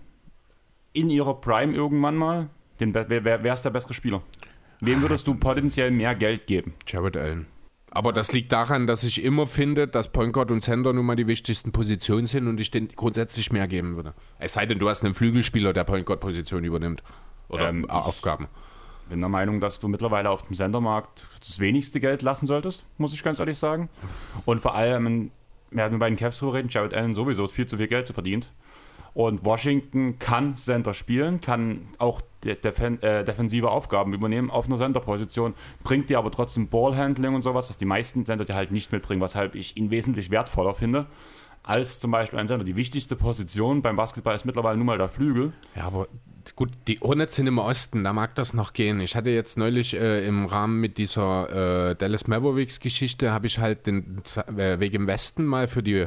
in 0.93 1.09
ihrer 1.09 1.35
Prime 1.41 1.73
irgendwann 1.73 2.17
mal? 2.17 2.49
Den, 2.81 2.93
wer, 2.95 3.09
wer, 3.09 3.45
wer 3.45 3.55
ist 3.55 3.63
der 3.63 3.71
bessere 3.71 3.95
Spieler? 3.95 4.23
Wem 4.81 5.03
würdest 5.03 5.27
du 5.29 5.35
potenziell 5.35 5.93
mehr 5.93 6.17
Geld 6.17 6.49
geben? 6.49 6.75
Jared 6.87 7.17
Allen. 7.17 7.47
Aber 7.91 8.13
das 8.13 8.33
liegt 8.33 8.51
daran, 8.51 8.89
dass 8.89 9.05
ich 9.05 9.23
immer 9.23 9.47
finde, 9.47 9.87
dass 9.87 10.11
Point 10.11 10.33
Guard 10.33 10.51
und 10.51 10.63
Center 10.63 10.93
nun 10.93 11.07
mal 11.07 11.15
die 11.15 11.29
wichtigsten 11.29 11.71
Positionen 11.71 12.27
sind 12.27 12.49
und 12.49 12.61
ich 12.61 12.71
den 12.73 12.89
grundsätzlich 12.89 13.53
mehr 13.53 13.69
geben 13.69 13.95
würde. 13.95 14.13
Es 14.39 14.55
sei 14.55 14.67
denn, 14.67 14.79
du 14.81 14.89
hast 14.89 15.05
einen 15.05 15.15
Flügelspieler, 15.15 15.73
der 15.73 15.85
Point 15.85 16.07
Guard 16.07 16.21
Position 16.21 16.65
übernimmt. 16.65 17.05
Oder 17.49 17.69
Ähm, 17.69 17.89
Aufgaben. 17.89 18.49
bin 19.09 19.21
der 19.21 19.29
Meinung, 19.29 19.61
dass 19.61 19.79
du 19.79 19.87
mittlerweile 19.87 20.29
auf 20.29 20.43
dem 20.43 20.57
Sendermarkt 20.57 21.25
das 21.39 21.61
wenigste 21.61 22.01
Geld 22.01 22.23
lassen 22.23 22.47
solltest, 22.47 22.85
muss 22.99 23.15
ich 23.15 23.23
ganz 23.23 23.39
ehrlich 23.39 23.57
sagen. 23.57 23.89
Und 24.45 24.61
vor 24.61 24.75
allem, 24.75 25.31
wir 25.71 25.85
hatten 25.85 25.99
bei 25.99 26.09
den 26.09 26.17
Cavs 26.17 26.39
drüber 26.39 26.55
reden, 26.55 26.69
Jared 26.69 26.95
Allen 26.95 27.15
sowieso 27.15 27.47
viel 27.49 27.67
zu 27.67 27.77
viel 27.77 27.89
Geld 27.89 28.09
verdient. 28.09 28.53
Und 29.15 29.47
Washington 29.47 30.19
kann 30.19 30.57
Center 30.57 30.93
spielen, 30.93 31.41
kann 31.41 31.89
auch 31.97 32.21
de 32.45 32.55
defen 32.55 33.03
äh, 33.03 33.25
defensive 33.25 33.71
Aufgaben 33.71 34.13
übernehmen 34.13 34.51
auf 34.51 34.67
einer 34.67 34.77
Center-Position, 34.77 35.55
bringt 35.83 36.11
dir 36.11 36.19
aber 36.19 36.31
trotzdem 36.31 36.69
Ballhandling 36.69 37.35
und 37.35 37.41
sowas, 37.41 37.71
was 37.71 37.79
die 37.79 37.87
meisten 37.87 38.27
Center 38.27 38.45
dir 38.45 38.55
halt 38.55 38.73
nicht 38.73 38.93
mitbringen, 38.93 39.23
weshalb 39.23 39.55
ich 39.55 39.77
ihn 39.79 39.91
wesentlich 39.91 40.31
wertvoller 40.31 40.75
finde 40.75 41.07
als 41.67 41.99
zum 41.99 42.13
Beispiel 42.13 42.39
ein 42.39 42.47
Center. 42.47 42.65
Die 42.65 42.77
wichtigste 42.77 43.17
Position 43.17 43.83
beim 43.83 43.97
Basketball 43.97 44.35
ist 44.35 44.45
mittlerweile 44.45 44.77
nun 44.77 44.87
mal 44.87 44.99
der 44.99 45.09
Flügel. 45.09 45.53
Ja, 45.75 45.85
aber 45.85 46.09
gut, 46.55 46.71
die 46.87 47.01
Hornets 47.01 47.35
sind 47.35 47.47
im 47.47 47.59
Osten, 47.59 48.05
da 48.05 48.13
mag 48.13 48.35
das 48.37 48.55
noch 48.55 48.73
gehen. 48.73 49.01
Ich 49.01 49.17
hatte 49.17 49.31
jetzt 49.31 49.59
neulich 49.59 49.95
äh, 49.95 50.27
im 50.27 50.47
Rahmen 50.47 50.81
mit 50.81 50.99
dieser 50.99 51.91
äh, 51.91 51.95
Dallas 51.97 52.27
Mavericks 52.29 52.79
Geschichte, 52.79 53.33
habe 53.33 53.47
ich 53.47 53.59
halt 53.59 53.87
den 53.87 54.23
äh, 54.57 54.79
Weg 54.79 54.95
im 54.95 55.07
Westen 55.07 55.45
mal 55.45 55.67
für 55.67 55.83
die, 55.83 55.95
äh, 56.01 56.07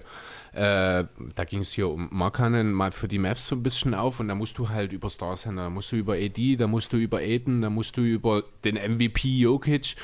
da 0.53 1.43
ging 1.47 1.59
es 1.59 1.73
hier 1.73 1.89
um 1.89 2.07
Markanen, 2.11 2.71
mal 2.71 2.91
für 2.91 3.07
die 3.07 3.19
Mavs 3.19 3.47
so 3.47 3.55
ein 3.55 3.63
bisschen 3.63 3.93
auf 3.93 4.19
und 4.19 4.29
da 4.29 4.35
musst 4.35 4.57
du 4.57 4.69
halt 4.69 4.93
über 4.93 5.09
Star 5.09 5.35
Center, 5.35 5.63
da 5.63 5.69
musst 5.69 5.91
du 5.91 5.97
über 5.97 6.13
AD, 6.13 6.55
da 6.55 6.67
musst 6.67 6.93
du 6.93 6.97
über 6.97 7.17
Aiden, 7.17 7.61
da 7.61 7.69
musst 7.69 7.97
du 7.97 8.01
über 8.01 8.43
den 8.63 8.75
MVP 8.75 9.27
Jokic, 9.39 9.95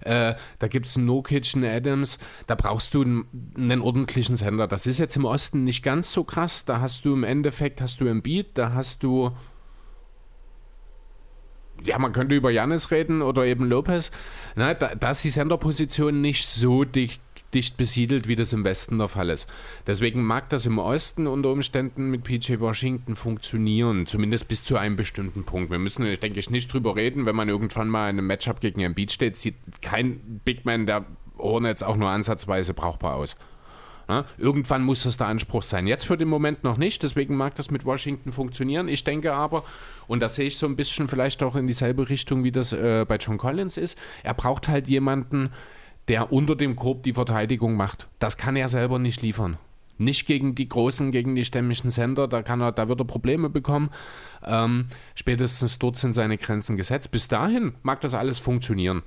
äh, 0.00 0.34
da 0.58 0.68
gibt 0.68 0.86
es 0.86 0.96
einen 0.96 1.06
Nokic, 1.06 1.54
einen 1.54 1.64
Adams, 1.64 2.18
da 2.46 2.54
brauchst 2.54 2.94
du 2.94 3.02
einen, 3.02 3.52
einen 3.56 3.80
ordentlichen 3.80 4.36
Sender. 4.36 4.68
Das 4.68 4.86
ist 4.86 4.98
jetzt 4.98 5.16
im 5.16 5.24
Osten 5.24 5.64
nicht 5.64 5.82
ganz 5.82 6.12
so 6.12 6.24
krass, 6.24 6.64
da 6.64 6.80
hast 6.80 7.04
du 7.04 7.14
im 7.14 7.24
Endeffekt, 7.24 7.80
hast 7.80 8.00
du 8.00 8.06
Embiid, 8.06 8.50
da 8.54 8.74
hast 8.74 9.02
du 9.02 9.32
ja, 11.84 11.98
man 11.98 12.12
könnte 12.12 12.34
über 12.34 12.50
Janis 12.50 12.90
reden 12.90 13.22
oder 13.22 13.44
eben 13.44 13.68
Lopez. 13.68 14.10
Na, 14.56 14.74
da, 14.74 14.94
da 14.94 15.10
ist 15.10 15.24
die 15.24 15.30
Senderposition 15.30 16.20
nicht 16.20 16.46
so 16.46 16.84
dicht, 16.84 17.20
dicht 17.54 17.76
besiedelt, 17.76 18.28
wie 18.28 18.36
das 18.36 18.52
im 18.52 18.64
Westen 18.64 18.98
der 18.98 19.08
Fall 19.08 19.30
ist. 19.30 19.48
Deswegen 19.86 20.22
mag 20.22 20.48
das 20.50 20.66
im 20.66 20.78
Osten 20.78 21.26
unter 21.26 21.50
Umständen 21.50 22.10
mit 22.10 22.24
PJ 22.24 22.60
Washington 22.60 23.16
funktionieren, 23.16 24.06
zumindest 24.06 24.48
bis 24.48 24.64
zu 24.64 24.76
einem 24.76 24.96
bestimmten 24.96 25.44
Punkt. 25.44 25.70
Wir 25.70 25.78
müssen, 25.78 26.04
ich 26.06 26.20
denke 26.20 26.38
ich, 26.38 26.50
nicht 26.50 26.72
drüber 26.72 26.96
reden, 26.96 27.26
wenn 27.26 27.36
man 27.36 27.48
irgendwann 27.48 27.88
mal 27.88 28.10
in 28.10 28.18
einem 28.18 28.26
Matchup 28.26 28.60
gegen 28.60 28.80
Embiid 28.80 29.12
steht, 29.12 29.36
sieht 29.36 29.56
kein 29.80 30.40
Big 30.44 30.64
Man 30.64 30.86
der 30.86 31.06
Hornets 31.38 31.82
auch 31.82 31.96
nur 31.96 32.10
ansatzweise 32.10 32.74
brauchbar 32.74 33.14
aus. 33.14 33.36
Ja, 34.08 34.24
irgendwann 34.38 34.82
muss 34.84 35.02
das 35.02 35.18
der 35.18 35.26
Anspruch 35.26 35.62
sein. 35.62 35.86
Jetzt 35.86 36.06
für 36.06 36.16
den 36.16 36.28
Moment 36.28 36.64
noch 36.64 36.78
nicht, 36.78 37.02
deswegen 37.02 37.36
mag 37.36 37.54
das 37.56 37.70
mit 37.70 37.84
Washington 37.84 38.32
funktionieren. 38.32 38.88
Ich 38.88 39.04
denke 39.04 39.34
aber, 39.34 39.64
und 40.06 40.20
da 40.20 40.30
sehe 40.30 40.46
ich 40.46 40.56
so 40.56 40.66
ein 40.66 40.76
bisschen 40.76 41.08
vielleicht 41.08 41.42
auch 41.42 41.56
in 41.56 41.66
dieselbe 41.66 42.08
Richtung, 42.08 42.42
wie 42.42 42.52
das 42.52 42.72
äh, 42.72 43.04
bei 43.06 43.16
John 43.16 43.36
Collins 43.36 43.76
ist, 43.76 43.98
er 44.22 44.32
braucht 44.32 44.68
halt 44.68 44.88
jemanden, 44.88 45.50
der 46.08 46.32
unter 46.32 46.56
dem 46.56 46.74
Korb 46.74 47.02
die 47.02 47.12
Verteidigung 47.12 47.76
macht. 47.76 48.08
Das 48.18 48.38
kann 48.38 48.56
er 48.56 48.70
selber 48.70 48.98
nicht 48.98 49.20
liefern. 49.20 49.58
Nicht 49.98 50.26
gegen 50.26 50.54
die 50.54 50.68
großen, 50.68 51.10
gegen 51.10 51.34
die 51.34 51.44
stämmigen 51.44 51.90
Sender, 51.90 52.28
da, 52.28 52.42
kann 52.42 52.62
er, 52.62 52.72
da 52.72 52.88
wird 52.88 53.00
er 53.00 53.04
Probleme 53.04 53.50
bekommen. 53.50 53.90
Ähm, 54.42 54.86
spätestens 55.16 55.78
dort 55.78 55.96
sind 55.96 56.12
seine 56.14 56.38
Grenzen 56.38 56.76
gesetzt. 56.76 57.10
Bis 57.10 57.28
dahin 57.28 57.74
mag 57.82 58.00
das 58.00 58.14
alles 58.14 58.38
funktionieren. 58.38 59.02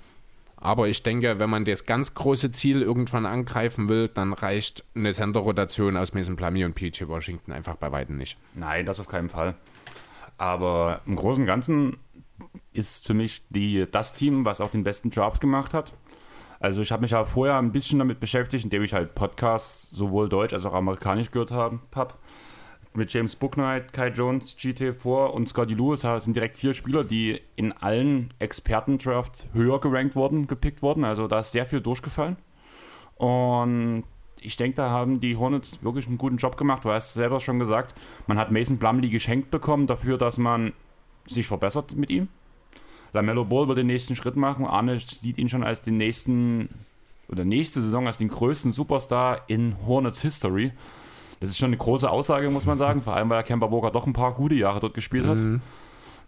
Aber 0.61 0.87
ich 0.87 1.01
denke, 1.01 1.39
wenn 1.39 1.49
man 1.49 1.65
das 1.65 1.85
ganz 1.85 2.13
große 2.13 2.51
Ziel 2.51 2.83
irgendwann 2.83 3.25
angreifen 3.25 3.89
will, 3.89 4.07
dann 4.07 4.31
reicht 4.31 4.85
eine 4.95 5.11
Senderrotation 5.11 5.97
aus 5.97 6.13
Mason 6.13 6.35
Plumlee 6.35 6.65
und 6.65 6.75
PJ 6.75 7.07
Washington 7.07 7.51
einfach 7.51 7.75
bei 7.75 7.91
weitem 7.91 8.15
nicht. 8.15 8.37
Nein, 8.53 8.85
das 8.85 8.99
auf 8.99 9.07
keinen 9.07 9.29
Fall. 9.29 9.55
Aber 10.37 11.01
im 11.07 11.15
Großen 11.15 11.41
und 11.41 11.47
Ganzen 11.47 11.97
ist 12.73 13.07
für 13.07 13.15
mich 13.15 13.41
die, 13.49 13.87
das 13.91 14.13
Team, 14.13 14.45
was 14.45 14.61
auch 14.61 14.69
den 14.69 14.83
besten 14.83 15.09
Draft 15.09 15.41
gemacht 15.41 15.73
hat. 15.73 15.93
Also 16.59 16.83
ich 16.83 16.91
habe 16.91 17.01
mich 17.01 17.11
ja 17.11 17.25
vorher 17.25 17.57
ein 17.57 17.71
bisschen 17.71 17.97
damit 17.97 18.19
beschäftigt, 18.19 18.63
indem 18.63 18.83
ich 18.83 18.93
halt 18.93 19.15
Podcasts 19.15 19.89
sowohl 19.89 20.29
deutsch 20.29 20.53
als 20.53 20.63
auch 20.65 20.75
amerikanisch 20.75 21.31
gehört 21.31 21.49
habe. 21.49 21.79
Hab. 21.95 22.19
Mit 22.93 23.13
James 23.13 23.37
Booknight, 23.37 23.93
Kai 23.93 24.09
Jones, 24.09 24.57
GT4 24.57 25.27
und 25.27 25.47
Scotty 25.47 25.75
Lewis 25.75 26.01
sind 26.01 26.35
direkt 26.35 26.57
vier 26.57 26.73
Spieler, 26.73 27.05
die 27.05 27.39
in 27.55 27.71
allen 27.71 28.33
Experten-Drafts 28.39 29.47
höher 29.53 29.79
gerankt 29.79 30.15
wurden, 30.17 30.45
gepickt 30.47 30.81
wurden. 30.81 31.05
Also 31.05 31.29
da 31.29 31.39
ist 31.39 31.53
sehr 31.53 31.65
viel 31.65 31.79
durchgefallen. 31.79 32.35
Und 33.15 34.03
ich 34.41 34.57
denke, 34.57 34.75
da 34.75 34.89
haben 34.89 35.21
die 35.21 35.37
Hornets 35.37 35.81
wirklich 35.83 36.07
einen 36.07 36.17
guten 36.17 36.35
Job 36.35 36.57
gemacht. 36.57 36.83
Du 36.83 36.91
hast 36.91 37.13
selber 37.13 37.39
schon 37.39 37.59
gesagt, 37.59 37.97
man 38.27 38.37
hat 38.37 38.51
Mason 38.51 38.77
Plumlee 38.77 39.09
geschenkt 39.09 39.51
bekommen 39.51 39.87
dafür, 39.87 40.17
dass 40.17 40.37
man 40.37 40.73
sich 41.27 41.47
verbessert 41.47 41.95
mit 41.95 42.09
ihm. 42.09 42.27
Lamello 43.13 43.45
Ball 43.45 43.69
wird 43.69 43.77
den 43.77 43.87
nächsten 43.87 44.17
Schritt 44.17 44.35
machen. 44.35 44.65
Arne 44.65 44.99
sieht 44.99 45.37
ihn 45.37 45.47
schon 45.47 45.63
als 45.63 45.81
den 45.81 45.95
nächsten 45.97 46.67
oder 47.29 47.45
nächste 47.45 47.81
Saison 47.81 48.07
als 48.07 48.17
den 48.17 48.27
größten 48.27 48.73
Superstar 48.73 49.43
in 49.47 49.77
Hornets 49.85 50.21
History. 50.21 50.73
Das 51.41 51.49
ist 51.49 51.57
schon 51.57 51.67
eine 51.67 51.77
große 51.77 52.09
Aussage, 52.09 52.49
muss 52.49 52.65
man 52.65 52.77
sagen. 52.77 53.01
Vor 53.01 53.15
allem, 53.15 53.29
weil 53.29 53.43
Kemba 53.43 53.69
Walker 53.69 53.91
doch 53.91 54.07
ein 54.07 54.13
paar 54.13 54.33
gute 54.33 54.55
Jahre 54.55 54.79
dort 54.79 54.93
gespielt 54.93 55.25
hat. 55.25 55.39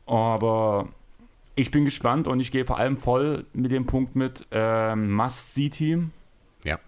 Aber 0.05 0.89
ich 1.55 1.71
bin 1.71 1.85
gespannt 1.85 2.27
und 2.27 2.39
ich 2.39 2.51
gehe 2.51 2.65
vor 2.65 2.77
allem 2.77 2.97
voll 2.97 3.45
mit 3.53 3.71
dem 3.71 3.85
Punkt 3.85 4.15
mit 4.15 4.45
ähm, 4.51 5.13
Must-See-Team. 5.13 6.11
Ja. 6.65 6.79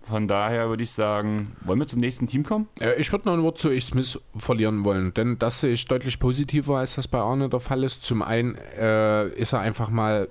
Von 0.00 0.28
daher 0.28 0.68
würde 0.68 0.84
ich 0.84 0.92
sagen, 0.92 1.56
wollen 1.62 1.80
wir 1.80 1.86
zum 1.86 2.00
nächsten 2.00 2.28
Team 2.28 2.44
kommen? 2.44 2.68
Äh, 2.80 3.00
Ich 3.00 3.10
würde 3.12 3.28
noch 3.28 3.34
ein 3.34 3.42
Wort 3.42 3.58
zu 3.58 3.70
Ich 3.70 3.86
Smith 3.86 4.20
verlieren 4.36 4.84
wollen, 4.84 5.12
denn 5.12 5.38
das 5.38 5.60
sehe 5.60 5.72
ich 5.72 5.84
deutlich 5.86 6.18
positiver, 6.20 6.78
als 6.78 6.94
das 6.94 7.08
bei 7.08 7.18
Arne 7.18 7.48
der 7.48 7.60
Fall 7.60 7.82
ist. 7.84 8.04
Zum 8.04 8.22
einen 8.22 8.54
äh, 8.78 9.28
ist 9.30 9.52
er 9.52 9.60
einfach 9.60 9.90
mal 9.90 10.28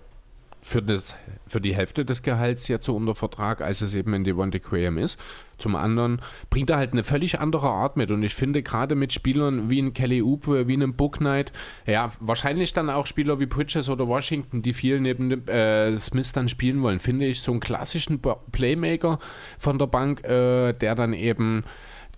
für, 0.61 0.81
das, 0.81 1.15
für 1.47 1.59
die 1.59 1.75
Hälfte 1.75 2.05
des 2.05 2.21
Gehalts 2.21 2.67
jetzt 2.67 2.85
so 2.85 2.95
unter 2.95 3.15
Vertrag, 3.15 3.61
als 3.61 3.81
es 3.81 3.95
eben 3.95 4.13
in 4.13 4.23
Devontae 4.23 4.59
Graham 4.59 4.99
ist. 4.99 5.19
Zum 5.57 5.75
anderen 5.75 6.21
bringt 6.49 6.69
er 6.69 6.77
halt 6.77 6.93
eine 6.93 7.03
völlig 7.03 7.39
andere 7.39 7.69
Art 7.69 7.97
mit 7.97 8.11
und 8.11 8.21
ich 8.23 8.33
finde 8.33 8.63
gerade 8.63 8.95
mit 8.95 9.11
Spielern 9.11 9.69
wie 9.69 9.81
ein 9.81 9.93
Kelly 9.93 10.21
Oubre, 10.21 10.67
wie 10.67 10.73
einem 10.73 10.95
Book 10.95 11.17
Knight, 11.17 11.51
ja, 11.85 12.11
wahrscheinlich 12.19 12.73
dann 12.73 12.89
auch 12.89 13.07
Spieler 13.07 13.39
wie 13.39 13.45
Bridges 13.47 13.89
oder 13.89 14.07
Washington, 14.07 14.61
die 14.61 14.73
viel 14.73 14.99
neben 14.99 15.47
äh, 15.47 15.97
Smith 15.97 16.31
dann 16.31 16.49
spielen 16.49 16.81
wollen, 16.81 16.99
finde 16.99 17.25
ich 17.25 17.41
so 17.41 17.51
einen 17.51 17.59
klassischen 17.59 18.21
Playmaker 18.51 19.19
von 19.57 19.77
der 19.79 19.87
Bank, 19.87 20.23
äh, 20.23 20.73
der 20.73 20.95
dann 20.95 21.13
eben 21.13 21.63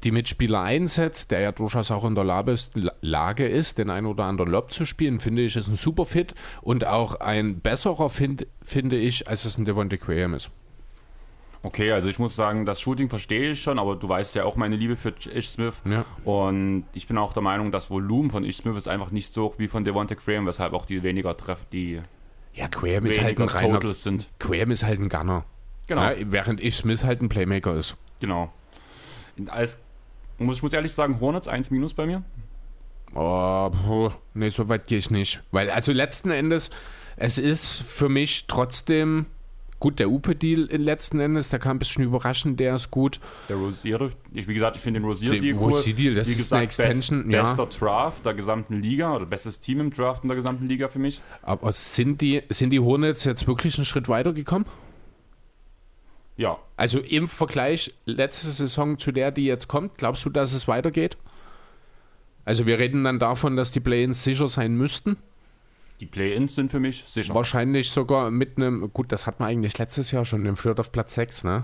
die 0.04 0.12
Mitspieler 0.12 0.62
einsetzt, 0.62 1.32
der 1.32 1.40
ja 1.40 1.52
durchaus 1.52 1.92
auch 1.92 2.06
in 2.06 2.16
der 2.16 2.24
Lage 2.24 2.52
ist, 2.52 2.72
Lage 3.02 3.48
ist 3.48 3.78
den 3.78 3.90
ein 3.90 4.06
oder 4.06 4.26
anderen 4.26 4.52
Lob 4.52 4.72
zu 4.74 4.86
spielen, 4.86 5.20
finde 5.20 5.42
ich, 5.44 5.56
ist 5.56 5.68
ein 5.68 5.76
super 5.76 6.06
Fit 6.06 6.34
und 6.62 6.86
auch 6.86 7.16
ein 7.16 7.60
besserer, 7.62 8.10
find, 8.10 8.46
finde 8.62 8.98
ich, 8.98 9.28
als 9.28 9.46
es 9.46 9.58
ein 9.58 9.66
Devontae 9.66 9.98
Graham 9.98 10.34
ist. 10.34 10.50
Okay, 11.66 11.92
also 11.94 12.10
ich 12.10 12.20
muss 12.20 12.36
sagen, 12.36 12.66
das 12.66 12.82
Shooting 12.82 13.08
verstehe 13.08 13.52
ich 13.52 13.62
schon, 13.62 13.80
aber 13.80 13.96
du 13.96 14.10
weißt 14.10 14.36
ja 14.36 14.44
auch 14.44 14.58
meine 14.58 14.76
Liebe 14.76 14.98
für 14.98 15.14
Ish 15.34 15.48
Smith. 15.52 15.76
Ja. 15.90 16.04
Und 16.26 16.84
ich 16.94 17.08
bin 17.08 17.18
auch 17.18 17.32
der 17.32 17.42
Meinung, 17.42 17.72
das 17.72 17.90
Volumen 17.90 18.32
von 18.32 18.44
Ish 18.44 18.58
Smith 18.58 18.76
ist 18.76 18.90
einfach 18.90 19.12
nicht 19.12 19.34
so 19.34 19.44
hoch 19.46 19.56
wie 19.60 19.70
von 19.70 19.86
Devontae 19.86 20.16
Graham, 20.16 20.46
weshalb 20.46 20.74
auch 20.74 20.86
die 20.86 21.04
weniger 21.04 21.38
Treff, 21.38 21.60
die 21.72 22.02
Ja, 22.54 22.68
Graham 22.68 23.06
ist 23.06 23.22
halt 23.22 23.40
ein 23.40 23.48
reiner, 23.48 23.76
Totals 23.76 24.04
sind. 24.04 24.30
Graham 24.40 24.72
ist 24.72 24.84
halt 24.84 25.00
ein 25.00 25.08
Gunner. 25.08 25.46
Genau, 25.88 26.02
Ja, 26.02 26.16
während 26.26 26.60
ich 26.60 26.76
Smith 26.76 27.06
halt 27.06 27.22
ein 27.22 27.30
Playmaker 27.30 27.76
ist. 27.76 27.96
genau. 28.20 28.52
Und 29.38 29.50
Als, 29.50 29.82
muss, 30.46 30.58
ich 30.58 30.64
muss 30.64 30.74
ehrlich 30.74 30.92
sagen, 30.94 31.20
Hornets 31.20 31.48
1 31.48 31.72
minus 31.72 31.94
bei 31.94 32.06
mir. 32.06 32.24
Oh, 33.16 33.70
puh, 33.70 34.10
nee, 34.34 34.50
so 34.50 34.70
weit 34.70 34.88
gehe 34.88 34.98
ich 34.98 35.12
nicht. 35.12 35.44
Weil, 35.52 35.70
also 35.70 35.92
letzten 35.92 36.32
Endes, 36.32 36.70
es 37.16 37.38
ist 37.38 37.68
für 37.68 38.10
mich 38.10 38.46
trotzdem 38.48 39.28
Gut, 39.84 40.00
der 40.00 40.10
Upe-Deal 40.10 40.70
letzten 40.78 41.20
Endes, 41.20 41.50
der 41.50 41.60
kam 41.60 41.76
ein 41.76 41.80
bisschen 41.80 42.06
überraschend, 42.06 42.58
der 42.58 42.78
ist 42.78 42.90
gut. 42.90 43.20
Der 43.50 43.58
Rosier, 43.58 44.12
ich, 44.34 44.48
wie 44.48 44.54
gesagt, 44.54 44.78
ich 44.78 44.82
finde 44.82 45.02
den 45.02 45.06
Rosier-Deal 45.06 45.42
Der 45.42 45.62
cool. 45.62 45.74
Rosier-Deal, 45.74 46.16
das 46.16 46.28
wie 46.30 46.32
ist 46.32 46.38
gesagt, 46.38 46.54
eine 46.54 46.64
Extension, 46.64 47.24
best, 47.24 47.34
ja. 47.34 47.42
Bester 47.42 47.66
Draft 47.66 48.26
der 48.26 48.34
gesamten 48.34 48.82
Liga 48.82 49.14
oder 49.14 49.26
bestes 49.26 49.60
Team 49.60 49.82
im 49.82 49.92
Draft 49.92 50.24
in 50.24 50.30
der 50.30 50.38
gesamten 50.38 50.70
Liga 50.70 50.88
für 50.88 51.00
mich. 51.00 51.20
Aber 51.42 51.74
sind 51.74 52.22
die, 52.22 52.44
sind 52.48 52.70
die 52.70 52.80
Hornets 52.80 53.26
jetzt 53.26 53.46
wirklich 53.46 53.78
einen 53.78 53.84
Schritt 53.84 54.08
weitergekommen? 54.08 54.66
Ja, 56.36 56.58
Also 56.78 57.00
im 57.00 57.28
Vergleich 57.28 57.94
letzte 58.06 58.50
Saison 58.52 58.98
zu 58.98 59.12
der, 59.12 59.32
die 59.32 59.46
jetzt 59.46 59.68
kommt, 59.68 59.98
glaubst 59.98 60.26
du, 60.26 60.30
dass 60.30 60.54
es 60.54 60.68
weitergeht? 60.68 61.18
Also 62.46 62.66
wir 62.66 62.80
reden 62.80 63.04
dann 63.04 63.20
davon, 63.20 63.56
dass 63.56 63.72
die 63.72 63.80
Play-ins 63.80 64.24
sicher 64.24 64.48
sein 64.48 64.76
müssten. 64.76 65.18
die 66.00 66.06
Play-Ins 66.08 66.56
sind 66.56 66.70
für 66.72 66.80
mich 66.82 67.04
sicher. 67.08 67.34
Wahrscheinlich 67.34 67.92
sogar 67.92 68.30
mit 68.32 68.58
einem, 68.58 68.92
gut, 68.92 69.12
das 69.12 69.26
hat 69.28 69.40
man 69.40 69.50
eigentlich 69.50 69.78
letztes 69.78 70.12
Jahr 70.12 70.26
schon, 70.26 70.44
den 70.44 70.56
Flirt 70.58 70.80
auf 70.80 70.92
Platz 70.92 71.14
6, 71.14 71.44
ne? 71.46 71.64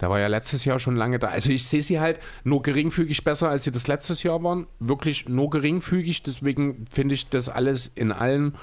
Der 0.00 0.10
war 0.10 0.18
ja 0.18 0.26
letztes 0.26 0.64
Jahr 0.64 0.78
schon 0.78 0.96
lange 0.96 1.18
da. 1.18 1.28
Also 1.28 1.50
ich 1.50 1.66
sehe 1.66 1.82
sie 1.82 2.00
halt 2.00 2.18
nur 2.42 2.62
geringfügig 2.62 3.22
besser, 3.24 3.48
als 3.48 3.64
sie 3.64 3.70
das 3.70 3.86
letztes 3.86 4.22
Jahr 4.22 4.42
waren. 4.42 4.66
Wirklich 4.80 5.28
nur 5.28 5.50
geringfügig. 5.50 6.22
Deswegen 6.24 6.84
finde 6.92 7.14
ich 7.14 7.28
das 7.28 7.48
alles 7.48 7.92
in 7.94 8.10
allem 8.10 8.54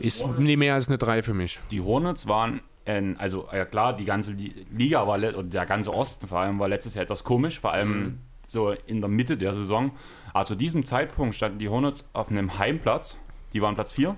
ist 0.00 0.26
nie 0.38 0.56
mehr 0.56 0.74
als 0.74 0.88
eine 0.88 0.98
3 0.98 1.22
für 1.22 1.34
mich. 1.34 1.60
Die 1.70 1.80
Hornets 1.80 2.26
waren, 2.26 2.60
also 2.86 3.48
ja 3.52 3.64
klar, 3.64 3.96
die 3.96 4.04
ganze 4.04 4.32
Li- 4.32 4.66
Liga 4.70 5.06
war, 5.06 5.18
und 5.36 5.54
der 5.54 5.66
ganze 5.66 5.92
Osten 5.92 6.28
vor 6.28 6.40
allem 6.40 6.58
war 6.58 6.68
letztes 6.68 6.94
Jahr 6.94 7.04
etwas 7.04 7.24
komisch, 7.24 7.60
vor 7.60 7.72
allem 7.72 8.18
so 8.46 8.72
in 8.72 9.00
der 9.00 9.08
Mitte 9.08 9.36
der 9.36 9.54
Saison. 9.54 9.92
Aber 10.32 10.44
zu 10.44 10.54
diesem 10.54 10.84
Zeitpunkt 10.84 11.34
standen 11.34 11.58
die 11.58 11.68
Hornets 11.68 12.10
auf 12.12 12.30
einem 12.30 12.58
Heimplatz, 12.58 13.16
die 13.52 13.62
waren 13.62 13.74
Platz 13.74 13.94
4. 13.94 14.16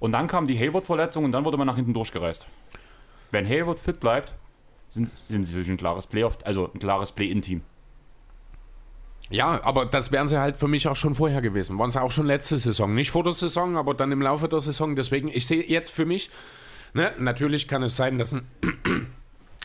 Und 0.00 0.12
dann 0.12 0.26
kam 0.26 0.46
die 0.46 0.58
Hayward-Verletzung 0.58 1.24
und 1.24 1.32
dann 1.32 1.44
wurde 1.44 1.56
man 1.56 1.66
nach 1.66 1.76
hinten 1.76 1.94
durchgereist. 1.94 2.48
Wenn 3.30 3.46
Hayward 3.48 3.78
fit 3.78 4.00
bleibt, 4.00 4.34
sind, 4.90 5.08
sind 5.10 5.44
sie 5.44 5.52
natürlich 5.52 5.70
ein 5.70 5.76
klares 5.76 6.06
Playoff, 6.06 6.38
also 6.44 6.70
ein 6.74 6.78
klares 6.80 7.12
Play-In-Team. 7.12 7.62
Ja, 9.30 9.64
aber 9.64 9.86
das 9.86 10.12
wären 10.12 10.28
sie 10.28 10.38
halt 10.38 10.58
für 10.58 10.68
mich 10.68 10.86
auch 10.86 10.96
schon 10.96 11.14
vorher 11.14 11.40
gewesen. 11.40 11.78
Waren 11.78 11.90
sie 11.90 12.00
auch 12.02 12.10
schon 12.10 12.26
letzte 12.26 12.58
Saison. 12.58 12.94
Nicht 12.94 13.10
vor 13.10 13.22
der 13.22 13.32
Saison, 13.32 13.76
aber 13.76 13.94
dann 13.94 14.12
im 14.12 14.20
Laufe 14.20 14.48
der 14.48 14.60
Saison. 14.60 14.94
Deswegen, 14.96 15.28
ich 15.28 15.46
sehe 15.46 15.62
jetzt 15.64 15.90
für 15.90 16.04
mich, 16.04 16.30
ne, 16.94 17.12
natürlich 17.18 17.68
kann 17.68 17.82
es 17.82 17.96
sein, 17.96 18.18
dass 18.18 18.32
ein, 18.32 18.42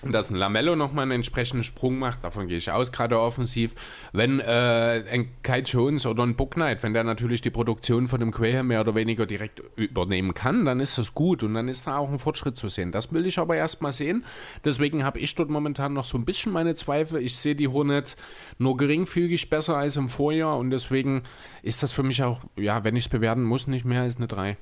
dass 0.03 0.29
ein 0.29 0.35
Lamello 0.35 0.75
nochmal 0.75 1.03
einen 1.03 1.11
entsprechenden 1.11 1.63
Sprung 1.63 1.99
macht. 1.99 2.23
Davon 2.23 2.47
gehe 2.47 2.57
ich 2.57 2.71
aus, 2.71 2.91
gerade 2.91 3.19
offensiv. 3.19 3.75
Wenn 4.13 4.39
äh, 4.39 5.03
ein 5.11 5.29
Kai 5.43 5.59
Jones 5.59 6.05
oder 6.05 6.23
ein 6.23 6.35
Book 6.35 6.51
Knight, 6.51 6.83
wenn 6.83 6.93
der 6.93 7.03
natürlich 7.03 7.41
die 7.41 7.49
Produktion 7.49 8.07
von 8.07 8.19
dem 8.19 8.31
Quayer 8.31 8.63
mehr 8.63 8.81
oder 8.81 8.95
weniger 8.95 9.25
direkt 9.25 9.61
übernehmen 9.75 10.33
kann, 10.33 10.65
dann 10.65 10.79
ist 10.79 10.97
das 10.97 11.13
gut 11.13 11.43
und 11.43 11.53
dann 11.53 11.67
ist 11.67 11.87
da 11.87 11.97
auch 11.97 12.09
ein 12.09 12.19
Fortschritt 12.19 12.57
zu 12.57 12.69
sehen. 12.69 12.91
Das 12.91 13.11
will 13.11 13.25
ich 13.25 13.39
aber 13.39 13.55
erstmal 13.55 13.93
sehen. 13.93 14.25
Deswegen 14.63 15.03
habe 15.03 15.19
ich 15.19 15.35
dort 15.35 15.49
momentan 15.49 15.93
noch 15.93 16.05
so 16.05 16.17
ein 16.17 16.25
bisschen 16.25 16.51
meine 16.51 16.75
Zweifel. 16.75 17.21
Ich 17.21 17.35
sehe 17.35 17.55
die 17.55 17.67
Hornets 17.67 18.15
nur 18.57 18.77
geringfügig 18.77 19.49
besser 19.49 19.77
als 19.77 19.97
im 19.97 20.09
Vorjahr 20.09 20.57
und 20.57 20.71
deswegen 20.71 21.23
ist 21.61 21.83
das 21.83 21.91
für 21.91 22.03
mich 22.03 22.23
auch, 22.23 22.41
ja, 22.55 22.83
wenn 22.83 22.95
ich 22.95 23.05
es 23.05 23.09
bewerten 23.09 23.43
muss, 23.43 23.67
nicht 23.67 23.85
mehr 23.85 24.01
als 24.01 24.17
eine 24.17 24.27
3. 24.27 24.57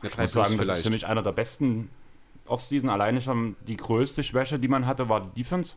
Eine 0.00 0.10
Ich 0.10 0.18
muss 0.18 0.32
sagen, 0.32 0.58
das 0.58 0.78
ist 0.78 0.84
für 0.84 0.92
mich 0.92 1.06
einer 1.06 1.22
der 1.22 1.32
besten 1.32 1.90
Offseason. 2.48 2.88
Alleine 2.90 3.20
schon 3.20 3.56
die 3.66 3.76
größte 3.76 4.22
Schwäche, 4.22 4.58
die 4.58 4.68
man 4.68 4.86
hatte, 4.86 5.08
war 5.08 5.20
die 5.20 5.42
Defense. 5.42 5.76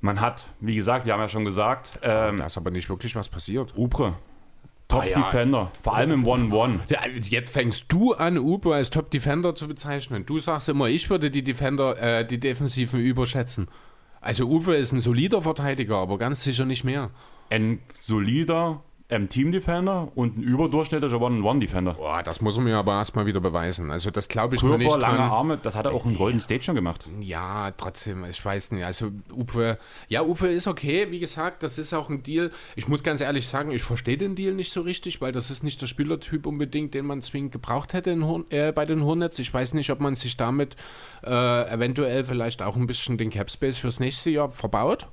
Man 0.00 0.20
hat, 0.20 0.46
wie 0.60 0.74
gesagt, 0.74 1.04
wir 1.04 1.12
haben 1.12 1.20
ja 1.20 1.28
schon 1.28 1.44
gesagt, 1.44 1.98
ähm, 2.02 2.38
Da 2.38 2.46
ist 2.46 2.56
aber 2.56 2.70
nicht 2.70 2.88
wirklich 2.88 3.14
was 3.16 3.28
passiert. 3.28 3.74
Ubre, 3.76 4.14
Top 4.88 5.02
Ah 5.02 5.06
ja. 5.06 5.20
Defender, 5.20 5.70
vor 5.82 5.94
allem 5.94 6.10
im 6.10 6.26
One-One. 6.26 6.80
Ja, 6.88 7.00
jetzt 7.06 7.52
fängst 7.52 7.92
du 7.92 8.14
an, 8.14 8.38
Uber 8.38 8.74
als 8.74 8.90
Top 8.90 9.10
Defender 9.10 9.54
zu 9.54 9.68
bezeichnen. 9.68 10.26
Du 10.26 10.40
sagst 10.40 10.68
immer, 10.68 10.88
ich 10.88 11.08
würde 11.10 11.30
die 11.30 11.42
Defender, 11.42 12.00
äh, 12.00 12.26
die 12.26 12.40
Defensiven 12.40 13.00
überschätzen. 13.00 13.68
Also 14.20 14.46
Uwe 14.46 14.76
ist 14.76 14.92
ein 14.92 15.00
solider 15.00 15.42
Verteidiger, 15.42 15.96
aber 15.96 16.18
ganz 16.18 16.42
sicher 16.42 16.64
nicht 16.64 16.82
mehr. 16.84 17.10
Ein 17.50 17.80
solider 17.94 18.82
ähm, 19.10 19.28
Team-Defender 19.28 20.08
und 20.14 20.38
ein 20.38 20.42
überdurchschnittlicher 20.42 21.20
One-One-Defender. 21.20 21.94
Boah, 21.94 22.22
das 22.22 22.40
muss 22.40 22.56
man 22.56 22.64
mir 22.64 22.76
aber 22.76 22.94
erstmal 22.94 23.26
wieder 23.26 23.40
beweisen. 23.40 23.90
Also 23.90 24.10
das 24.10 24.28
glaube 24.28 24.56
ich 24.56 24.62
mir 24.62 24.70
Körper, 24.70 24.84
nicht 24.84 24.98
lange 24.98 25.18
dran. 25.18 25.30
Arme, 25.30 25.58
das 25.62 25.76
hat 25.76 25.86
er 25.86 25.92
auch 25.92 26.06
in 26.06 26.16
Golden 26.16 26.40
State 26.40 26.62
schon 26.62 26.74
gemacht. 26.74 27.08
Ja, 27.20 27.70
trotzdem, 27.72 28.24
ich 28.24 28.44
weiß 28.44 28.72
nicht. 28.72 28.84
Also 28.84 29.10
Uwe, 29.32 29.78
ja, 30.08 30.22
Uwe 30.22 30.48
ist 30.48 30.66
okay, 30.66 31.08
wie 31.10 31.18
gesagt, 31.18 31.62
das 31.62 31.78
ist 31.78 31.92
auch 31.92 32.08
ein 32.08 32.22
Deal. 32.22 32.50
Ich 32.76 32.88
muss 32.88 33.02
ganz 33.02 33.20
ehrlich 33.20 33.48
sagen, 33.48 33.70
ich 33.70 33.82
verstehe 33.82 34.16
den 34.16 34.34
Deal 34.34 34.54
nicht 34.54 34.72
so 34.72 34.82
richtig, 34.82 35.20
weil 35.20 35.32
das 35.32 35.50
ist 35.50 35.62
nicht 35.62 35.80
der 35.82 35.86
Spielertyp 35.86 36.46
unbedingt, 36.46 36.94
den 36.94 37.06
man 37.06 37.22
zwingend 37.22 37.52
gebraucht 37.52 37.92
hätte 37.92 38.10
Horn- 38.20 38.44
äh, 38.50 38.72
bei 38.72 38.86
den 38.86 39.04
Hornets. 39.04 39.38
Ich 39.38 39.52
weiß 39.52 39.74
nicht, 39.74 39.90
ob 39.90 40.00
man 40.00 40.14
sich 40.14 40.36
damit 40.36 40.76
äh, 41.24 41.70
eventuell 41.70 42.24
vielleicht 42.24 42.62
auch 42.62 42.76
ein 42.76 42.86
bisschen 42.86 43.18
den 43.18 43.30
Cap 43.30 43.50
Space 43.50 43.78
fürs 43.78 44.00
nächste 44.00 44.30
Jahr 44.30 44.50
verbaut. 44.50 45.06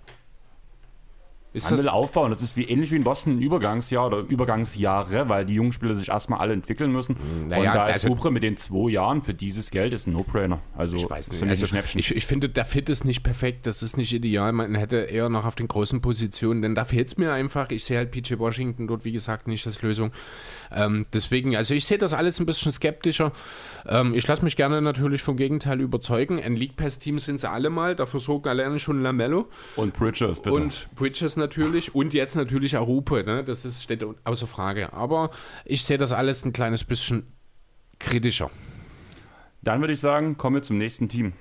Ist 1.57 1.65
Man 1.65 1.73
das, 1.73 1.81
will 1.83 1.89
aufbauen. 1.89 2.31
Das 2.31 2.41
ist 2.41 2.55
wie 2.55 2.63
ähnlich 2.63 2.91
wie 2.91 2.95
in 2.97 3.03
Boston 3.03 3.37
ein 3.37 3.41
Übergangsjahr 3.41 4.07
oder 4.07 4.19
Übergangsjahre, 4.19 5.29
weil 5.29 5.45
die 5.45 5.53
jungen 5.55 5.71
Spieler 5.71 5.95
sich 5.95 6.09
erstmal 6.09 6.39
alle 6.39 6.53
entwickeln 6.53 6.91
müssen. 6.91 7.15
naja, 7.47 7.71
und 7.71 7.75
da 7.77 7.87
ist 7.89 8.03
also- 8.05 8.09
Ubre 8.09 8.31
mit 8.31 8.43
den 8.43 8.57
zwei 8.57 8.91
Jahren 8.91 9.21
für 9.21 9.33
dieses 9.33 9.71
Geld 9.71 9.93
ist 9.93 10.07
ein 10.07 10.13
No-Brainer. 10.13 10.59
Also 10.77 10.95
Ich 10.97 11.09
weiß 11.09 11.31
nicht. 11.31 11.43
Also, 11.43 11.65
Schnäppchen. 11.65 11.99
ich, 11.99 12.15
ich 12.15 12.25
finde, 12.25 12.49
der 12.49 12.65
Fit 12.65 12.89
ist 12.89 13.05
nicht 13.05 13.23
perfekt. 13.23 13.65
Das 13.65 13.83
ist 13.83 13.97
nicht 13.97 14.13
ideal. 14.13 14.51
Man 14.51 14.75
hätte 14.75 14.97
eher 14.97 15.29
noch 15.29 15.45
auf 15.45 15.55
den 15.55 15.67
großen 15.67 16.01
Positionen, 16.01 16.61
denn 16.61 16.75
da 16.75 16.85
fehlt 16.85 17.07
es 17.07 17.17
mir 17.17 17.31
einfach. 17.33 17.69
Ich 17.71 17.83
sehe 17.85 17.97
halt 17.97 18.11
PJ 18.11 18.37
Washington 18.37 18.87
dort, 18.87 19.05
wie 19.05 19.11
gesagt, 19.11 19.47
nicht 19.47 19.65
als 19.65 19.81
Lösung. 19.81 20.11
Ähm, 20.71 21.05
deswegen, 21.13 21.55
also 21.55 21.73
ich 21.73 21.85
sehe 21.85 21.97
das 21.97 22.13
alles 22.13 22.39
ein 22.39 22.45
bisschen 22.45 22.71
skeptischer. 22.71 23.31
Ähm, 23.87 24.13
ich 24.13 24.27
lasse 24.27 24.43
mich 24.43 24.55
gerne 24.55 24.81
natürlich 24.81 25.21
vom 25.21 25.37
Gegenteil 25.37 25.81
überzeugen. 25.81 26.41
Ein 26.41 26.55
League 26.55 26.75
Pass-Team 26.75 27.19
sind 27.19 27.39
sie 27.39 27.49
alle 27.49 27.69
mal. 27.69 27.95
Dafür 27.95 28.19
sorgt 28.19 28.47
alleine 28.47 28.79
schon 28.79 29.01
Lamello. 29.01 29.47
und 29.75 29.93
Bridges, 29.93 30.39
bitte. 30.39 30.55
Und 30.55 30.89
Bridges 30.95 31.37
natürlich 31.37 31.95
und 31.95 32.13
jetzt 32.13 32.35
natürlich 32.35 32.77
auch 32.77 32.87
Rupe, 32.87 33.23
ne? 33.23 33.43
Das 33.43 33.65
ist, 33.65 33.83
steht 33.83 34.05
außer 34.23 34.47
Frage. 34.47 34.93
Aber 34.93 35.31
ich 35.65 35.83
sehe 35.83 35.97
das 35.97 36.11
alles 36.11 36.45
ein 36.45 36.53
kleines 36.53 36.83
bisschen 36.83 37.27
kritischer. 37.99 38.49
Dann 39.61 39.81
würde 39.81 39.93
ich 39.93 39.99
sagen, 39.99 40.37
kommen 40.37 40.57
wir 40.57 40.63
zum 40.63 40.77
nächsten 40.77 41.09
Team. 41.09 41.33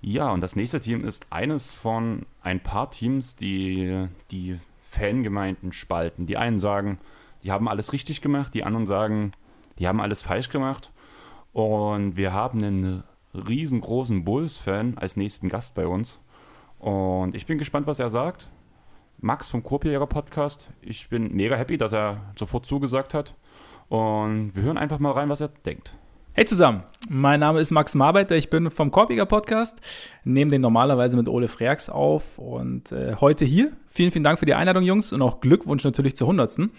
Ja, 0.00 0.30
und 0.30 0.40
das 0.40 0.56
nächste 0.56 0.80
Team 0.80 1.04
ist 1.04 1.26
eines 1.30 1.72
von 1.72 2.24
ein 2.42 2.60
paar 2.60 2.90
Teams, 2.90 3.36
die 3.36 4.08
die 4.30 4.58
Fangemeinden 4.82 5.72
spalten. 5.72 6.26
Die 6.26 6.36
einen 6.36 6.58
sagen, 6.58 6.98
die 7.42 7.52
haben 7.52 7.68
alles 7.68 7.92
richtig 7.92 8.20
gemacht, 8.20 8.54
die 8.54 8.64
anderen 8.64 8.86
sagen, 8.86 9.32
die 9.78 9.88
haben 9.88 10.00
alles 10.00 10.22
falsch 10.22 10.50
gemacht. 10.50 10.92
Und 11.52 12.16
wir 12.16 12.32
haben 12.32 12.62
einen 12.62 13.02
riesengroßen 13.34 14.24
Bulls-Fan 14.24 14.98
als 14.98 15.16
nächsten 15.16 15.48
Gast 15.48 15.74
bei 15.74 15.86
uns. 15.86 16.20
Und 16.78 17.34
ich 17.34 17.46
bin 17.46 17.58
gespannt, 17.58 17.86
was 17.86 17.98
er 17.98 18.10
sagt. 18.10 18.50
Max 19.18 19.48
vom 19.48 19.62
Korbjäger 19.62 20.06
Podcast. 20.06 20.70
Ich 20.80 21.08
bin 21.08 21.34
mega 21.34 21.56
happy, 21.56 21.76
dass 21.76 21.92
er 21.92 22.32
sofort 22.38 22.66
zugesagt 22.66 23.14
hat. 23.14 23.34
Und 23.88 24.52
wir 24.54 24.62
hören 24.62 24.78
einfach 24.78 24.98
mal 24.98 25.12
rein, 25.12 25.28
was 25.28 25.40
er 25.40 25.48
denkt. 25.48 25.96
Hey 26.32 26.46
zusammen, 26.46 26.84
mein 27.08 27.40
Name 27.40 27.58
ist 27.58 27.72
Max 27.72 27.96
Marbeiter, 27.96 28.36
ich 28.36 28.50
bin 28.50 28.70
vom 28.70 28.92
Korbiger 28.92 29.26
Podcast, 29.26 29.80
nehme 30.22 30.52
den 30.52 30.60
normalerweise 30.60 31.16
mit 31.16 31.28
Ole 31.28 31.48
Freaks 31.48 31.90
auf 31.90 32.38
und 32.38 32.92
äh, 32.92 33.16
heute 33.20 33.44
hier. 33.44 33.72
Vielen, 33.88 34.12
vielen 34.12 34.22
Dank 34.22 34.38
für 34.38 34.46
die 34.46 34.54
Einladung, 34.54 34.84
Jungs, 34.84 35.12
und 35.12 35.22
auch 35.22 35.40
Glückwunsch 35.40 35.82
natürlich 35.82 36.14
zur 36.14 36.28
100. 36.28 36.70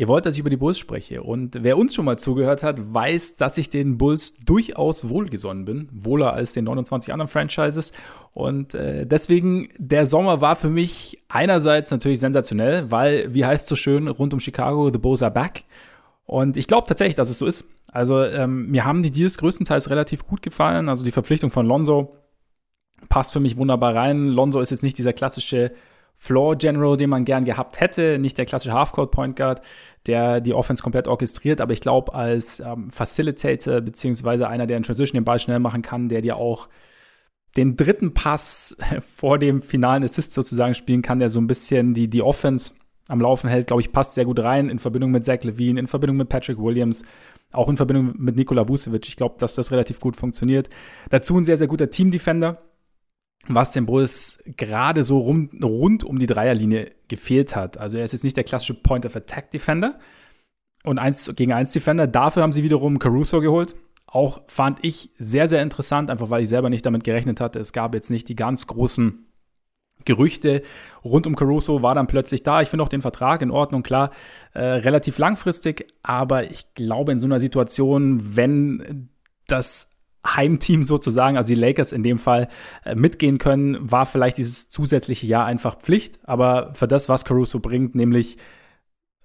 Ihr 0.00 0.08
wollt, 0.08 0.24
dass 0.24 0.32
ich 0.32 0.40
über 0.40 0.48
die 0.48 0.56
Bulls 0.56 0.78
spreche 0.78 1.22
und 1.22 1.62
wer 1.62 1.76
uns 1.76 1.94
schon 1.94 2.06
mal 2.06 2.18
zugehört 2.18 2.62
hat, 2.62 2.94
weiß, 2.94 3.36
dass 3.36 3.58
ich 3.58 3.68
den 3.68 3.98
Bulls 3.98 4.38
durchaus 4.38 5.10
wohlgesonnen 5.10 5.66
bin, 5.66 5.90
wohler 5.92 6.32
als 6.32 6.52
den 6.52 6.64
29 6.64 7.12
anderen 7.12 7.28
Franchises 7.28 7.92
und 8.32 8.74
äh, 8.74 9.04
deswegen, 9.04 9.68
der 9.76 10.06
Sommer 10.06 10.40
war 10.40 10.56
für 10.56 10.70
mich 10.70 11.22
einerseits 11.28 11.90
natürlich 11.90 12.18
sensationell, 12.18 12.90
weil, 12.90 13.34
wie 13.34 13.44
heißt 13.44 13.64
es 13.64 13.68
so 13.68 13.76
schön, 13.76 14.08
rund 14.08 14.32
um 14.32 14.40
Chicago, 14.40 14.90
the 14.90 14.98
Bulls 14.98 15.22
are 15.22 15.30
back 15.30 15.64
und 16.24 16.56
ich 16.56 16.66
glaube 16.66 16.86
tatsächlich, 16.88 17.16
dass 17.16 17.28
es 17.28 17.36
so 17.36 17.44
ist. 17.44 17.68
Also 17.92 18.24
ähm, 18.24 18.70
mir 18.70 18.86
haben 18.86 19.02
die 19.02 19.10
Deals 19.10 19.36
größtenteils 19.36 19.90
relativ 19.90 20.26
gut 20.26 20.40
gefallen. 20.40 20.88
Also 20.88 21.04
die 21.04 21.10
Verpflichtung 21.10 21.50
von 21.50 21.66
Lonzo 21.66 22.16
passt 23.10 23.34
für 23.34 23.40
mich 23.40 23.58
wunderbar 23.58 23.94
rein. 23.94 24.28
Lonzo 24.28 24.60
ist 24.60 24.70
jetzt 24.70 24.82
nicht 24.82 24.96
dieser 24.96 25.12
klassische 25.12 25.72
Floor 26.22 26.56
General, 26.56 26.98
den 26.98 27.08
man 27.08 27.24
gern 27.24 27.46
gehabt 27.46 27.80
hätte, 27.80 28.18
nicht 28.18 28.36
der 28.36 28.44
klassische 28.44 28.74
Halfcourt 28.74 29.10
Point 29.10 29.36
Guard, 29.36 29.62
der 30.06 30.42
die 30.42 30.52
Offense 30.52 30.82
komplett 30.82 31.08
orchestriert, 31.08 31.62
aber 31.62 31.72
ich 31.72 31.80
glaube 31.80 32.14
als 32.14 32.60
ähm, 32.60 32.90
Facilitator 32.90 33.80
beziehungsweise 33.80 34.46
einer, 34.46 34.66
der 34.66 34.76
in 34.76 34.82
Transition 34.82 35.16
den 35.16 35.24
Ball 35.24 35.40
schnell 35.40 35.60
machen 35.60 35.80
kann, 35.80 36.10
der 36.10 36.20
dir 36.20 36.36
auch 36.36 36.68
den 37.56 37.74
dritten 37.74 38.12
Pass 38.12 38.76
vor 39.16 39.38
dem 39.38 39.62
finalen 39.62 40.04
Assist 40.04 40.34
sozusagen 40.34 40.74
spielen 40.74 41.00
kann, 41.00 41.20
der 41.20 41.30
so 41.30 41.40
ein 41.40 41.46
bisschen 41.46 41.94
die, 41.94 42.08
die 42.08 42.20
Offense 42.20 42.74
am 43.08 43.22
Laufen 43.22 43.48
hält, 43.48 43.68
glaube 43.68 43.80
ich, 43.80 43.90
passt 43.90 44.12
sehr 44.12 44.26
gut 44.26 44.40
rein 44.40 44.68
in 44.68 44.78
Verbindung 44.78 45.12
mit 45.12 45.24
Zach 45.24 45.42
Levine, 45.42 45.80
in 45.80 45.86
Verbindung 45.86 46.18
mit 46.18 46.28
Patrick 46.28 46.58
Williams, 46.58 47.02
auch 47.50 47.70
in 47.70 47.78
Verbindung 47.78 48.12
mit 48.18 48.36
Nikola 48.36 48.68
Vucevic. 48.68 49.08
Ich 49.08 49.16
glaube, 49.16 49.36
dass 49.38 49.54
das 49.54 49.72
relativ 49.72 50.00
gut 50.00 50.16
funktioniert. 50.16 50.68
Dazu 51.08 51.38
ein 51.38 51.46
sehr, 51.46 51.56
sehr 51.56 51.66
guter 51.66 51.88
Team-Defender, 51.88 52.60
was 53.46 53.72
dem 53.72 53.86
Bulls 53.86 54.42
gerade 54.56 55.04
so 55.04 55.18
rum, 55.18 55.50
rund 55.62 56.04
um 56.04 56.18
die 56.18 56.26
Dreierlinie 56.26 56.92
gefehlt 57.08 57.56
hat. 57.56 57.78
Also 57.78 57.98
er 57.98 58.04
ist 58.04 58.12
jetzt 58.12 58.24
nicht 58.24 58.36
der 58.36 58.44
klassische 58.44 58.74
Point-of-Attack-Defender 58.74 59.98
und 60.84 60.98
1 60.98 61.34
gegen 61.36 61.52
1 61.52 61.72
Defender. 61.72 62.06
Dafür 62.06 62.42
haben 62.42 62.52
sie 62.52 62.62
wiederum 62.62 62.98
Caruso 62.98 63.40
geholt 63.40 63.74
Auch 64.06 64.42
fand 64.46 64.78
ich 64.82 65.10
sehr, 65.18 65.48
sehr 65.48 65.62
interessant, 65.62 66.10
einfach 66.10 66.30
weil 66.30 66.42
ich 66.42 66.48
selber 66.48 66.70
nicht 66.70 66.84
damit 66.84 67.04
gerechnet 67.04 67.40
hatte. 67.40 67.58
Es 67.58 67.72
gab 67.72 67.94
jetzt 67.94 68.10
nicht 68.10 68.28
die 68.28 68.36
ganz 68.36 68.66
großen 68.66 69.26
Gerüchte 70.04 70.62
rund 71.04 71.26
um 71.26 71.36
Caruso 71.36 71.82
war 71.82 71.94
dann 71.94 72.06
plötzlich 72.06 72.42
da. 72.42 72.62
Ich 72.62 72.68
finde 72.68 72.82
auch 72.84 72.88
den 72.88 73.02
Vertrag 73.02 73.42
in 73.42 73.50
Ordnung, 73.50 73.82
klar, 73.82 74.10
äh, 74.54 74.60
relativ 74.60 75.18
langfristig, 75.18 75.92
aber 76.02 76.50
ich 76.50 76.74
glaube 76.74 77.12
in 77.12 77.20
so 77.20 77.26
einer 77.26 77.40
Situation, 77.40 78.36
wenn 78.36 79.10
das 79.46 79.89
Heimteam 80.26 80.84
sozusagen, 80.84 81.36
also 81.36 81.48
die 81.48 81.60
Lakers 81.60 81.92
in 81.92 82.02
dem 82.02 82.18
Fall, 82.18 82.48
äh, 82.84 82.94
mitgehen 82.94 83.38
können, 83.38 83.90
war 83.90 84.06
vielleicht 84.06 84.38
dieses 84.38 84.70
zusätzliche 84.70 85.26
Jahr 85.26 85.46
einfach 85.46 85.78
Pflicht. 85.78 86.18
Aber 86.24 86.72
für 86.74 86.88
das, 86.88 87.08
was 87.08 87.24
Caruso 87.24 87.60
bringt, 87.60 87.94
nämlich 87.94 88.36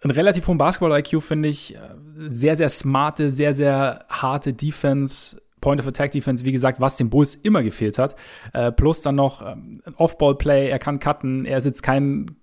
einen 0.01 0.11
relativ 0.11 0.47
hohen 0.47 0.57
Basketball-IQ, 0.57 1.21
finde 1.21 1.49
ich, 1.49 1.75
äh, 1.75 1.79
sehr, 2.29 2.55
sehr 2.55 2.69
smarte, 2.69 3.31
sehr, 3.31 3.53
sehr 3.53 4.05
harte 4.09 4.53
Defense, 4.53 5.41
Point-of-Attack-Defense, 5.61 6.45
wie 6.45 6.51
gesagt, 6.51 6.79
was 6.79 6.97
dem 6.97 7.09
Bulls 7.09 7.35
immer 7.35 7.63
gefehlt 7.63 7.97
hat. 7.97 8.15
Äh, 8.53 8.71
plus 8.71 9.01
dann 9.01 9.15
noch 9.15 9.45
ähm, 9.45 9.81
Off-Ball-Play, 9.97 10.69
er 10.69 10.79
kann 10.79 10.99
cutten, 10.99 11.45
er 11.45 11.57
ist 11.57 11.65
jetzt 11.65 11.81
kein 11.81 12.37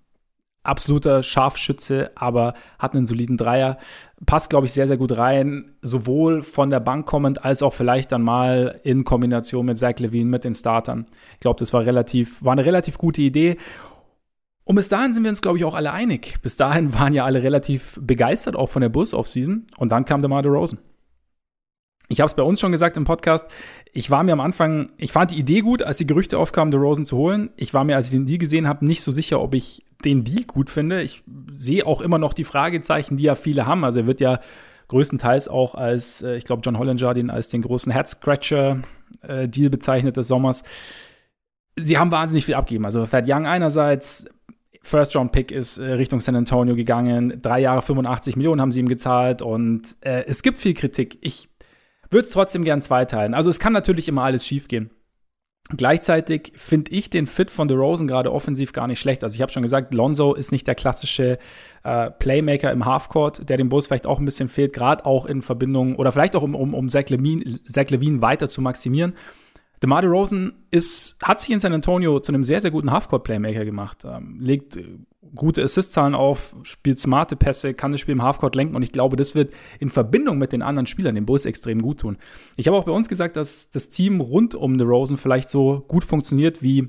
absoluter 0.63 1.23
Scharfschütze, 1.23 2.11
aber 2.15 2.55
hat 2.79 2.95
einen 2.95 3.07
soliden 3.07 3.37
Dreier. 3.37 3.79
Passt, 4.27 4.51
glaube 4.51 4.67
ich, 4.67 4.73
sehr, 4.73 4.87
sehr 4.87 4.97
gut 4.97 5.17
rein, 5.17 5.75
sowohl 5.83 6.43
von 6.43 6.71
der 6.71 6.81
Bank 6.81 7.07
kommend 7.07 7.45
als 7.45 7.63
auch 7.63 7.73
vielleicht 7.73 8.13
dann 8.13 8.23
mal 8.23 8.81
in 8.85 9.05
Kombination 9.05 9.67
mit 9.67 9.79
Zach 9.79 9.99
Levine, 9.99 10.31
mit 10.31 10.45
den 10.45 10.55
Startern. 10.55 11.07
Ich 11.35 11.41
glaube, 11.41 11.59
das 11.59 11.73
war 11.73 11.85
relativ, 11.85 12.45
war 12.45 12.53
eine 12.53 12.65
relativ 12.65 12.99
gute 12.99 13.23
Idee. 13.23 13.57
Und 14.65 14.77
bis 14.77 14.89
dahin 14.89 15.13
sind 15.13 15.25
wir 15.25 15.31
uns, 15.31 15.43
glaube 15.43 15.59
ich, 15.59 15.65
auch 15.65 15.75
alle 15.75 15.93
einig. 15.93 16.39
Bis 16.43 16.57
dahin 16.57 16.95
waren 16.95 17.15
ja 17.15 17.25
alle 17.25 17.43
relativ 17.43 17.99
begeistert, 18.01 18.55
auch 18.55 18.69
von 18.69 18.83
der 18.83 18.89
Bulls-Offseason. 18.91 19.67
Und 19.77 19.91
dann 19.91 20.05
kam 20.05 20.23
der 20.23 20.29
DeMar 20.29 20.47
Rosen. 20.47 20.79
Ich 22.13 22.21
habe 22.21 22.27
es 22.27 22.35
bei 22.35 22.43
uns 22.43 22.61
schon 22.61 22.73
gesagt 22.73 22.99
im 22.99 23.05
Podcast. 23.05 23.47
Ich 23.95 24.11
war 24.11 24.23
mir 24.23 24.35
am 24.35 24.41
Anfang, 24.41 24.93
ich 24.99 25.13
fand 25.13 25.31
die 25.31 25.39
Idee 25.39 25.61
gut, 25.61 25.83
als 25.83 25.97
die 25.97 26.07
Gerüchte 26.07 26.39
aufkamen, 26.39 26.71
The 26.71 26.77
Rosen 26.77 27.07
zu 27.07 27.17
holen. 27.17 27.49
Ich 27.57 27.73
war 27.73 27.85
mir, 27.85 27.97
als 27.97 28.07
ich 28.07 28.13
den 28.13 28.27
Deal 28.27 28.37
gesehen 28.37 28.69
habe, 28.69 28.85
nicht 28.85 29.03
so 29.03 29.11
sicher, 29.11 29.41
ob 29.41 29.55
ich 29.55 29.87
den 30.05 30.23
Deal 30.23 30.45
gut 30.45 30.69
finde. 30.69 31.01
Ich 31.01 31.23
sehe 31.51 31.87
auch 31.87 32.03
immer 32.03 32.19
noch 32.19 32.35
die 32.35 32.45
Fragezeichen, 32.45 33.17
die 33.17 33.23
ja 33.23 33.35
viele 33.35 33.65
haben. 33.65 33.83
Also 33.83 34.01
er 34.01 34.07
wird 34.07 34.21
ja 34.21 34.41
größtenteils 34.89 35.49
auch 35.49 35.75
als, 35.75 36.21
äh, 36.21 36.37
ich 36.37 36.45
glaube, 36.45 36.61
John 36.63 36.79
Hollinger 36.79 37.15
den 37.15 37.31
als 37.31 37.49
den 37.49 37.63
großen 37.63 37.91
Head-Scratcher-Deal 37.91 39.67
äh, 39.67 39.71
bezeichnet 39.71 40.19
des 40.19 40.29
Sommers. 40.29 40.65
Sie 41.77 41.97
haben 41.97 42.13
wahnsinnig 42.13 42.45
viel 42.45 42.57
abgegeben. 42.57 42.85
Also 42.85 43.07
Thad 43.07 43.25
Young 43.27 43.47
einerseits, 43.47 44.29
First-Round-Pick 44.83 45.51
ist 45.51 45.79
äh, 45.79 45.93
Richtung 45.93 46.21
San 46.21 46.37
Antonio 46.37 46.75
gegangen. 46.75 47.41
Drei 47.41 47.61
Jahre 47.61 47.81
85 47.81 48.37
Millionen 48.37 48.61
haben 48.61 48.73
sie 48.73 48.81
ihm 48.81 48.89
gezahlt 48.89 49.41
und 49.41 49.97
äh, 50.01 50.25
es 50.27 50.43
gibt 50.43 50.59
viel 50.59 50.75
Kritik. 50.75 51.19
Ich 51.23 51.49
würde 52.13 52.27
es 52.27 52.33
trotzdem 52.33 52.65
gern 52.65 52.83
zweiteilen. 52.83 53.35
Also 53.35 53.51
es 53.51 53.59
kann 53.59 53.73
natürlich 53.73 54.09
immer 54.09 54.25
alles 54.25 54.47
schiefgehen. 54.47 54.91
Gleichzeitig 55.75 56.53
finde 56.57 56.91
ich 56.91 57.09
den 57.09 57.27
Fit 57.27 57.51
von 57.51 57.69
DeRozan 57.69 58.09
gerade 58.09 58.33
offensiv 58.33 58.73
gar 58.73 58.89
nicht 58.89 59.01
schlecht. 59.01 59.23
Also 59.23 59.37
ich 59.37 59.43
habe 59.43 59.53
schon 59.53 59.63
gesagt, 59.63 59.95
Lonzo 59.95 60.35
ist 60.35 60.53
nicht 60.53 60.67
der 60.67 60.75
klassische 60.75 61.39
äh, 61.85 62.11
Playmaker 62.11 62.73
im 62.73 62.85
Halfcourt, 62.85 63.49
der 63.49 63.57
dem 63.57 63.69
Bulls 63.69 63.87
vielleicht 63.87 64.07
auch 64.07 64.19
ein 64.19 64.25
bisschen 64.25 64.49
fehlt, 64.49 64.73
gerade 64.73 65.07
auch 65.07 65.25
in 65.25 65.41
Verbindung 65.41 65.97
oder 65.97 66.13
vielleicht 66.13 66.37
auch 66.37 66.43
um, 66.43 66.55
um, 66.55 66.75
um 66.75 66.89
Zach, 66.91 67.09
Levine, 67.09 67.61
Zach 67.65 67.89
Levine 67.91 68.21
weiter 68.21 68.49
zu 68.49 68.61
maximieren. 68.61 69.15
DeMar 69.83 70.03
DeRozan 70.03 70.53
ist, 70.71 71.17
hat 71.23 71.41
sich 71.41 71.51
in 71.51 71.61
San 71.61 71.73
Antonio 71.73 72.21
zu 72.21 72.33
einem 72.33 72.45
sehr, 72.45 72.61
sehr 72.61 72.71
guten 72.71 72.91
Halfcourt-Playmaker 72.91 73.65
gemacht. 73.65 74.05
Ähm, 74.05 74.39
legt 74.41 74.79
gute 75.35 75.63
Assist-Zahlen 75.63 76.15
auf, 76.15 76.57
spielt 76.63 76.99
smarte 76.99 77.37
Pässe, 77.37 77.75
kann 77.75 77.93
das 77.93 78.01
Spiel 78.01 78.13
im 78.13 78.23
Halfcourt 78.23 78.55
lenken 78.55 78.77
und 78.77 78.83
ich 78.83 78.93
glaube, 78.93 79.17
das 79.17 79.35
wird 79.35 79.53
in 79.79 79.89
Verbindung 79.89 80.39
mit 80.39 80.53
den 80.53 80.63
anderen 80.63 80.87
Spielern 80.87 81.15
den 81.15 81.27
Bulls 81.27 81.45
extrem 81.45 81.81
gut 81.81 82.01
tun. 82.01 82.19
Ich 82.57 82.67
habe 82.67 82.77
auch 82.77 82.85
bei 82.85 82.93
uns 82.93 83.09
gesagt, 83.09 83.37
dass 83.37 83.71
das 83.71 83.89
Team 83.89 84.21
rund 84.21 84.55
um 84.55 84.79
DeRozan 84.79 85.17
vielleicht 85.17 85.49
so 85.49 85.85
gut 85.89 86.05
funktioniert 86.05 86.63
wie 86.63 86.89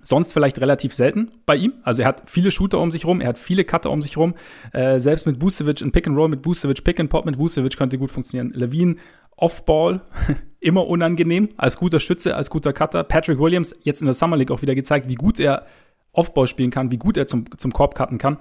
sonst 0.00 0.32
vielleicht 0.32 0.60
relativ 0.60 0.94
selten 0.94 1.30
bei 1.46 1.56
ihm. 1.56 1.72
Also 1.82 2.02
er 2.02 2.08
hat 2.08 2.30
viele 2.30 2.50
Shooter 2.50 2.78
um 2.78 2.90
sich 2.90 3.04
rum, 3.04 3.20
er 3.20 3.28
hat 3.28 3.38
viele 3.38 3.64
Cutter 3.64 3.90
um 3.90 4.02
sich 4.02 4.16
rum. 4.16 4.34
Äh, 4.72 5.00
selbst 5.00 5.26
mit 5.26 5.40
Vucevic 5.40 5.80
in 5.80 5.92
Pick 5.92 6.06
and 6.06 6.16
Roll, 6.16 6.28
mit 6.28 6.44
Vucevic 6.44 6.84
Pick 6.84 7.00
and 7.00 7.10
Pop 7.10 7.24
mit 7.24 7.38
Vucevic 7.38 7.76
könnte 7.76 7.98
gut 7.98 8.10
funktionieren. 8.10 8.52
Levine 8.54 8.96
Off-Ball, 9.36 10.02
immer 10.60 10.86
unangenehm, 10.86 11.48
als 11.56 11.76
guter 11.78 12.00
Schütze, 12.00 12.36
als 12.36 12.50
guter 12.50 12.72
Cutter. 12.72 13.02
Patrick 13.02 13.38
Williams, 13.38 13.74
jetzt 13.82 14.00
in 14.00 14.06
der 14.06 14.14
Summer 14.14 14.36
League 14.36 14.50
auch 14.50 14.62
wieder 14.62 14.74
gezeigt, 14.74 15.08
wie 15.08 15.16
gut 15.16 15.40
er 15.40 15.66
Off-Ball 16.14 16.46
spielen 16.46 16.70
kann, 16.70 16.90
wie 16.90 16.98
gut 16.98 17.16
er 17.16 17.26
zum, 17.26 17.44
zum 17.58 17.72
Korb 17.72 17.94
cutten 17.94 18.18
kann. 18.18 18.38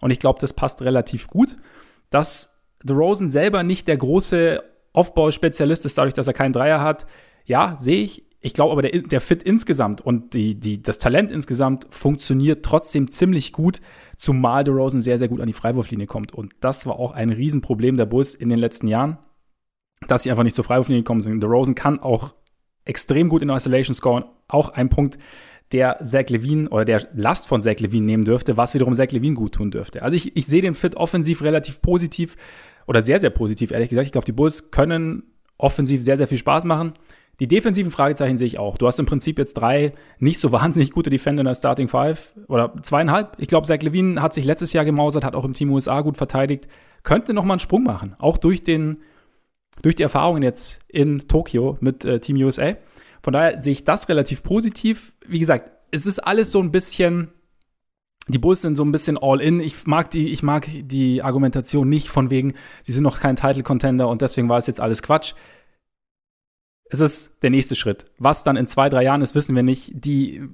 Und 0.00 0.10
ich 0.10 0.18
glaube, 0.18 0.40
das 0.40 0.52
passt 0.52 0.82
relativ 0.82 1.28
gut. 1.28 1.56
Dass 2.10 2.60
The 2.84 2.94
Rosen 2.94 3.30
selber 3.30 3.62
nicht 3.62 3.88
der 3.88 3.96
große 3.96 4.62
Off-Ball-Spezialist 4.92 5.84
ist, 5.84 5.98
dadurch, 5.98 6.14
dass 6.14 6.26
er 6.26 6.32
keinen 6.32 6.52
Dreier 6.52 6.80
hat, 6.80 7.06
ja, 7.44 7.76
sehe 7.78 8.02
ich. 8.02 8.24
Ich 8.40 8.54
glaube 8.54 8.72
aber, 8.72 8.82
der, 8.82 9.02
der 9.02 9.20
Fit 9.20 9.42
insgesamt 9.42 10.00
und 10.00 10.34
die, 10.34 10.54
die, 10.54 10.80
das 10.80 10.98
Talent 10.98 11.32
insgesamt 11.32 11.86
funktioniert 11.90 12.64
trotzdem 12.64 13.10
ziemlich 13.10 13.52
gut, 13.52 13.80
zumal 14.16 14.64
The 14.64 14.70
Rosen 14.70 15.00
sehr, 15.00 15.18
sehr 15.18 15.28
gut 15.28 15.40
an 15.40 15.48
die 15.48 15.52
Freiwurflinie 15.52 16.06
kommt. 16.06 16.32
Und 16.32 16.54
das 16.60 16.86
war 16.86 16.98
auch 16.98 17.12
ein 17.12 17.30
Riesenproblem 17.30 17.96
der 17.96 18.06
Bulls 18.06 18.34
in 18.34 18.48
den 18.48 18.58
letzten 18.58 18.86
Jahren 18.86 19.18
dass 20.08 20.22
sie 20.22 20.30
einfach 20.30 20.44
nicht 20.44 20.56
zur 20.56 20.64
Freiwurflinie 20.64 21.02
gekommen 21.02 21.20
sind. 21.20 21.40
DeRozan 21.40 21.74
kann 21.74 22.00
auch 22.00 22.34
extrem 22.84 23.28
gut 23.28 23.42
in 23.42 23.50
Isolation 23.50 23.94
scoren. 23.94 24.24
Auch 24.48 24.70
ein 24.70 24.88
Punkt, 24.88 25.18
der 25.72 25.98
Zach 26.02 26.28
Levine 26.28 26.68
oder 26.68 26.84
der 26.84 27.08
Last 27.14 27.48
von 27.48 27.60
Zach 27.60 27.78
Levine 27.78 28.06
nehmen 28.06 28.24
dürfte, 28.24 28.56
was 28.56 28.74
wiederum 28.74 28.94
Zach 28.94 29.10
Levine 29.10 29.34
gut 29.34 29.54
tun 29.54 29.70
dürfte. 29.70 30.02
Also 30.02 30.16
ich, 30.16 30.36
ich 30.36 30.46
sehe 30.46 30.62
den 30.62 30.74
Fit 30.74 30.96
offensiv 30.96 31.42
relativ 31.42 31.82
positiv 31.82 32.36
oder 32.86 33.02
sehr, 33.02 33.20
sehr 33.20 33.30
positiv, 33.30 33.72
ehrlich 33.72 33.90
gesagt. 33.90 34.06
Ich 34.06 34.12
glaube, 34.12 34.26
die 34.26 34.32
Bulls 34.32 34.70
können 34.70 35.24
offensiv 35.58 36.02
sehr, 36.02 36.16
sehr 36.16 36.28
viel 36.28 36.38
Spaß 36.38 36.64
machen. 36.64 36.92
Die 37.40 37.48
defensiven 37.48 37.90
Fragezeichen 37.90 38.38
sehe 38.38 38.46
ich 38.46 38.58
auch. 38.58 38.78
Du 38.78 38.86
hast 38.86 38.98
im 38.98 39.06
Prinzip 39.06 39.38
jetzt 39.38 39.54
drei 39.54 39.92
nicht 40.18 40.38
so 40.38 40.52
wahnsinnig 40.52 40.92
gute 40.92 41.10
Defender 41.10 41.40
in 41.40 41.46
der 41.46 41.54
Starting 41.54 41.88
Five 41.88 42.34
oder 42.48 42.74
zweieinhalb. 42.82 43.34
Ich 43.38 43.48
glaube, 43.48 43.66
Zach 43.66 43.80
Levine 43.80 44.22
hat 44.22 44.34
sich 44.34 44.44
letztes 44.44 44.72
Jahr 44.72 44.84
gemausert, 44.84 45.24
hat 45.24 45.34
auch 45.34 45.44
im 45.44 45.54
Team 45.54 45.70
USA 45.70 46.00
gut 46.00 46.16
verteidigt, 46.16 46.68
könnte 47.02 47.34
noch 47.34 47.44
mal 47.44 47.54
einen 47.54 47.60
Sprung 47.60 47.82
machen. 47.82 48.14
Auch 48.18 48.38
durch 48.38 48.62
den 48.62 48.98
durch 49.82 49.94
die 49.94 50.02
Erfahrungen 50.02 50.42
jetzt 50.42 50.80
in 50.88 51.28
Tokio 51.28 51.76
mit 51.80 52.04
äh, 52.04 52.18
Team 52.18 52.36
USA. 52.36 52.76
Von 53.26 53.32
daher 53.32 53.58
sehe 53.58 53.72
ich 53.72 53.82
das 53.82 54.08
relativ 54.08 54.44
positiv. 54.44 55.12
Wie 55.26 55.40
gesagt, 55.40 55.68
es 55.90 56.06
ist 56.06 56.20
alles 56.20 56.52
so 56.52 56.60
ein 56.60 56.70
bisschen, 56.70 57.32
die 58.28 58.38
Bulls 58.38 58.62
sind 58.62 58.76
so 58.76 58.84
ein 58.84 58.92
bisschen 58.92 59.18
all 59.20 59.40
in. 59.40 59.58
Ich 59.58 59.84
mag 59.84 60.12
die, 60.12 60.28
ich 60.28 60.44
mag 60.44 60.68
die 60.72 61.24
Argumentation 61.24 61.88
nicht 61.88 62.08
von 62.08 62.30
wegen, 62.30 62.54
sie 62.84 62.92
sind 62.92 63.02
noch 63.02 63.18
kein 63.18 63.34
Title 63.34 63.64
Contender 63.64 64.06
und 64.06 64.22
deswegen 64.22 64.48
war 64.48 64.58
es 64.58 64.68
jetzt 64.68 64.78
alles 64.78 65.02
Quatsch. 65.02 65.34
Es 66.88 67.00
ist 67.00 67.42
der 67.42 67.50
nächste 67.50 67.74
Schritt. 67.74 68.06
Was 68.16 68.44
dann 68.44 68.56
in 68.56 68.68
zwei, 68.68 68.88
drei 68.88 69.02
Jahren 69.02 69.22
ist, 69.22 69.34
wissen 69.34 69.56
wir 69.56 69.64
nicht. 69.64 69.90
Die, 69.92 70.48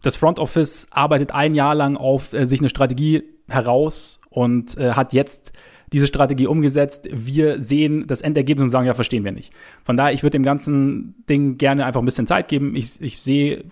das 0.00 0.14
Front 0.14 0.38
Office 0.38 0.86
arbeitet 0.92 1.32
ein 1.32 1.56
Jahr 1.56 1.74
lang 1.74 1.96
auf 1.96 2.34
äh, 2.34 2.46
sich 2.46 2.60
eine 2.60 2.70
Strategie 2.70 3.24
heraus 3.48 4.20
und 4.30 4.76
äh, 4.76 4.92
hat 4.92 5.12
jetzt 5.12 5.52
diese 5.92 6.06
Strategie 6.06 6.46
umgesetzt. 6.46 7.08
Wir 7.12 7.60
sehen 7.60 8.06
das 8.06 8.22
Endergebnis 8.22 8.64
und 8.64 8.70
sagen, 8.70 8.86
ja, 8.86 8.94
verstehen 8.94 9.24
wir 9.24 9.32
nicht. 9.32 9.52
Von 9.84 9.96
daher, 9.96 10.12
ich 10.12 10.22
würde 10.22 10.38
dem 10.38 10.42
ganzen 10.42 11.14
Ding 11.28 11.58
gerne 11.58 11.84
einfach 11.84 12.00
ein 12.00 12.06
bisschen 12.06 12.26
Zeit 12.26 12.48
geben. 12.48 12.74
Ich, 12.74 13.00
ich 13.00 13.20
sehe 13.20 13.64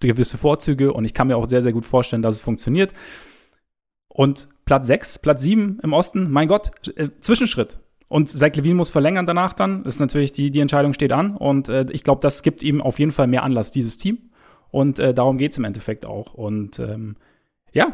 gewisse 0.00 0.38
Vorzüge 0.38 0.92
und 0.92 1.04
ich 1.04 1.14
kann 1.14 1.26
mir 1.26 1.36
auch 1.36 1.46
sehr, 1.46 1.62
sehr 1.62 1.72
gut 1.72 1.84
vorstellen, 1.84 2.22
dass 2.22 2.36
es 2.36 2.40
funktioniert. 2.40 2.92
Und 4.08 4.48
Platz 4.64 4.86
6, 4.86 5.18
Platz 5.20 5.42
7 5.42 5.80
im 5.82 5.92
Osten, 5.92 6.30
mein 6.30 6.48
Gott, 6.48 6.72
äh, 6.96 7.10
Zwischenschritt. 7.20 7.78
Und 8.08 8.28
Zach 8.28 8.54
Levine 8.54 8.74
muss 8.74 8.90
verlängern 8.90 9.26
danach 9.26 9.52
dann. 9.52 9.82
Das 9.82 9.96
ist 9.96 10.00
natürlich, 10.00 10.32
die, 10.32 10.50
die 10.50 10.60
Entscheidung 10.60 10.92
steht 10.92 11.12
an. 11.12 11.36
Und 11.36 11.68
äh, 11.68 11.86
ich 11.90 12.04
glaube, 12.04 12.20
das 12.20 12.42
gibt 12.42 12.62
ihm 12.62 12.80
auf 12.80 12.98
jeden 12.98 13.12
Fall 13.12 13.26
mehr 13.26 13.42
Anlass, 13.42 13.72
dieses 13.72 13.98
Team. 13.98 14.30
Und 14.70 14.98
äh, 14.98 15.12
darum 15.12 15.38
geht 15.38 15.52
es 15.52 15.58
im 15.58 15.64
Endeffekt 15.64 16.06
auch. 16.06 16.34
Und 16.34 16.78
ähm, 16.78 17.16
ja, 17.72 17.92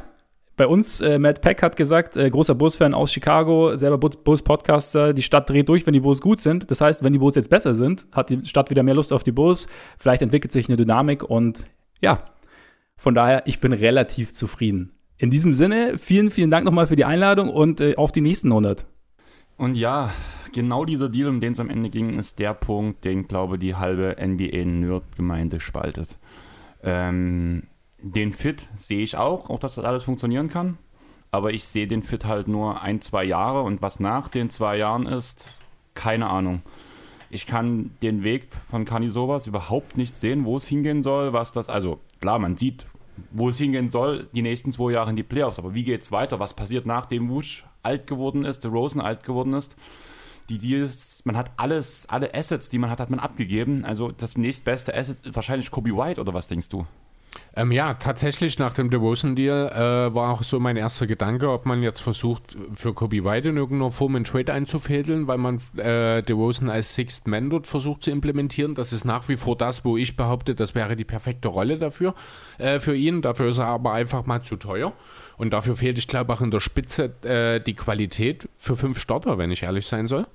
bei 0.63 0.69
uns, 0.69 1.01
äh, 1.01 1.19
Matt 1.19 1.41
Peck 1.41 1.61
hat 1.61 1.75
gesagt, 1.75 2.17
äh, 2.17 2.31
großer 2.31 2.55
Bulls-Fan 2.55 2.95
aus 2.95 3.13
Chicago, 3.13 3.75
selber 3.75 3.99
Bulls-Podcaster, 3.99 5.13
die 5.13 5.23
Stadt 5.23 5.51
dreht 5.51 5.69
durch, 5.69 5.85
wenn 5.87 5.93
die 5.93 5.99
Bulls 5.99 6.21
gut 6.21 6.39
sind. 6.39 6.71
Das 6.71 6.81
heißt, 6.81 7.03
wenn 7.03 7.13
die 7.13 7.19
Bulls 7.19 7.35
jetzt 7.35 7.51
besser 7.51 7.75
sind, 7.75 8.07
hat 8.13 8.31
die 8.31 8.45
Stadt 8.45 8.71
wieder 8.71 8.85
mehr 8.85 8.95
Lust 8.95 9.13
auf 9.13 9.25
die 9.25 9.33
Bulls. 9.33 9.67
Vielleicht 9.99 10.23
entwickelt 10.23 10.53
sich 10.53 10.69
eine 10.69 10.77
Dynamik 10.77 11.25
und 11.25 11.65
ja, 12.01 12.23
von 12.97 13.13
daher, 13.13 13.43
ich 13.47 13.59
bin 13.59 13.73
relativ 13.73 14.33
zufrieden. 14.33 14.93
In 15.19 15.31
diesem 15.31 15.53
Sinne, 15.53 15.99
vielen, 15.99 16.31
vielen 16.31 16.51
Dank 16.51 16.65
nochmal 16.65 16.87
für 16.87 16.95
die 16.95 17.05
Einladung 17.05 17.49
und 17.49 17.81
äh, 17.81 17.97
auf 17.97 18.13
die 18.13 18.21
nächsten 18.21 18.53
100. 18.53 18.87
Und 19.57 19.75
ja, 19.75 20.11
genau 20.53 20.85
dieser 20.85 21.09
Deal, 21.09 21.29
um 21.29 21.41
den 21.41 21.55
es 21.55 21.61
am 21.61 21.71
Ende 21.71 21.91
ging, 21.91 22.21
ist 22.21 22.39
der 22.39 22.55
Punkt, 22.55 23.05
den, 23.05 23.27
glaube 23.27 23.59
die 23.59 23.75
halbe 23.75 24.15
NBA-Nerd-Gemeinde 24.25 25.59
spaltet. 25.59 26.19
Ähm, 26.85 27.65
den 28.03 28.33
Fit 28.33 28.69
sehe 28.75 29.03
ich 29.03 29.17
auch, 29.17 29.51
auch 29.51 29.59
dass 29.59 29.77
das 29.77 29.85
alles 29.85 30.05
funktionieren 30.05 30.49
kann. 30.49 30.79
Aber 31.31 31.53
ich 31.53 31.65
sehe 31.65 31.87
den 31.87 32.03
Fit 32.03 32.25
halt 32.27 32.49
nur 32.49 32.83
ein, 32.83 33.01
zwei 33.01 33.25
Jahre 33.25 33.63
und 33.63 33.81
was 33.81 34.01
nach 34.01 34.29
den 34.29 34.51
zwei 34.51 34.77
Jahren 34.77 35.07
ist, 35.07 35.59
keine 35.95 36.29
Ahnung. 36.29 36.63
Ich 37.31 37.47
kann 37.47 37.93
den 38.03 38.25
Weg 38.25 38.49
von 38.71 38.85
Kanisovas 38.85 39.47
überhaupt 39.47 39.97
nicht 39.97 40.15
sehen, 40.15 40.45
wo 40.45 40.59
es 40.59 40.69
hingehen 40.69 41.03
soll, 41.03 41.33
was 41.33 41.53
das, 41.53 41.71
also 41.71 42.01
klar, 42.21 42.39
man 42.39 42.59
sieht, 42.59 42.85
wo 43.31 43.49
es 43.49 43.57
hingehen 43.57 43.89
soll, 43.89 44.29
die 44.35 44.43
nächsten 44.43 44.73
zwei 44.73 44.93
Jahre 44.93 45.11
in 45.11 45.17
die 45.17 45.23
Playoffs. 45.23 45.59
Aber 45.59 45.75
wie 45.75 45.85
geht 45.85 46.03
es 46.03 46.13
weiter? 46.13 46.39
Was 46.39 46.55
passiert 46.55 46.85
nachdem 46.85 47.31
Wusch 47.31 47.65
alt 47.83 48.07
geworden 48.07 48.45
ist, 48.45 48.65
der 48.65 48.71
Rosen 48.71 49.01
alt 49.01 49.25
geworden 49.25 49.55
ist? 49.55 49.77
die 50.49 50.59
Deals, 50.59 51.25
man 51.25 51.37
hat 51.37 51.51
alles, 51.57 52.07
alle 52.09 52.35
Assets, 52.35 52.69
die 52.69 52.79
man 52.79 52.91
hat, 52.91 53.01
hat 53.01 53.11
man 53.11 53.21
abgegeben. 53.21 53.85
Also 53.85 54.11
das 54.11 54.37
nächstbeste 54.37 54.95
Asset 54.95 55.35
wahrscheinlich 55.35 55.71
Kobe 55.71 55.97
White 55.97 56.21
oder 56.21 56.35
was 56.35 56.47
denkst 56.47 56.69
du? 56.69 56.87
Ähm, 57.55 57.71
ja, 57.71 57.95
tatsächlich 57.95 58.59
nach 58.59 58.73
dem 58.73 58.91
DeRozan-Deal 58.91 59.69
äh, 59.69 60.15
war 60.15 60.33
auch 60.33 60.43
so 60.43 60.59
mein 60.59 60.77
erster 60.77 61.07
Gedanke, 61.07 61.51
ob 61.51 61.67
man 61.67 61.83
jetzt 61.83 62.01
versucht, 62.01 62.57
für 62.75 62.95
Kobe 62.95 63.25
White 63.25 63.51
in 63.51 63.57
irgendeiner 63.57 63.91
Form 63.91 64.17
einen 64.17 64.25
Trade 64.25 64.53
einzufädeln, 64.53 65.27
weil 65.27 65.39
man 65.39 65.61
äh, 65.77 66.23
DeRozan 66.23 66.71
als 66.71 66.95
Sixth 66.95 67.27
Man 67.27 67.51
dort 67.51 67.67
versucht 67.67 68.05
zu 68.05 68.11
implementieren. 68.11 68.75
Das 68.75 68.93
ist 68.93 69.05
nach 69.05 69.29
wie 69.29 69.37
vor 69.37 69.57
das, 69.57 69.85
wo 69.85 69.97
ich 69.97 70.17
behaupte, 70.17 70.55
das 70.55 70.75
wäre 70.75 70.97
die 70.97 71.05
perfekte 71.05 71.49
Rolle 71.49 71.77
dafür, 71.79 72.15
äh, 72.59 72.81
für 72.81 72.97
ihn. 72.97 73.21
Dafür 73.21 73.51
ist 73.51 73.59
er 73.59 73.67
aber 73.67 73.93
einfach 73.93 74.25
mal 74.25 74.43
zu 74.43 74.57
teuer. 74.57 74.93
Und 75.37 75.53
dafür 75.53 75.77
fehlt, 75.77 75.99
ich 75.99 76.09
glaube, 76.09 76.33
auch 76.33 76.41
in 76.41 76.51
der 76.51 76.61
Spitze 76.61 77.15
äh, 77.23 77.61
die 77.61 77.75
Qualität 77.75 78.49
für 78.57 78.77
fünf 78.77 78.99
Starter, 78.99 79.37
wenn 79.37 79.51
ich 79.51 79.63
ehrlich 79.65 79.87
sein 79.87 80.07
soll. 80.07 80.27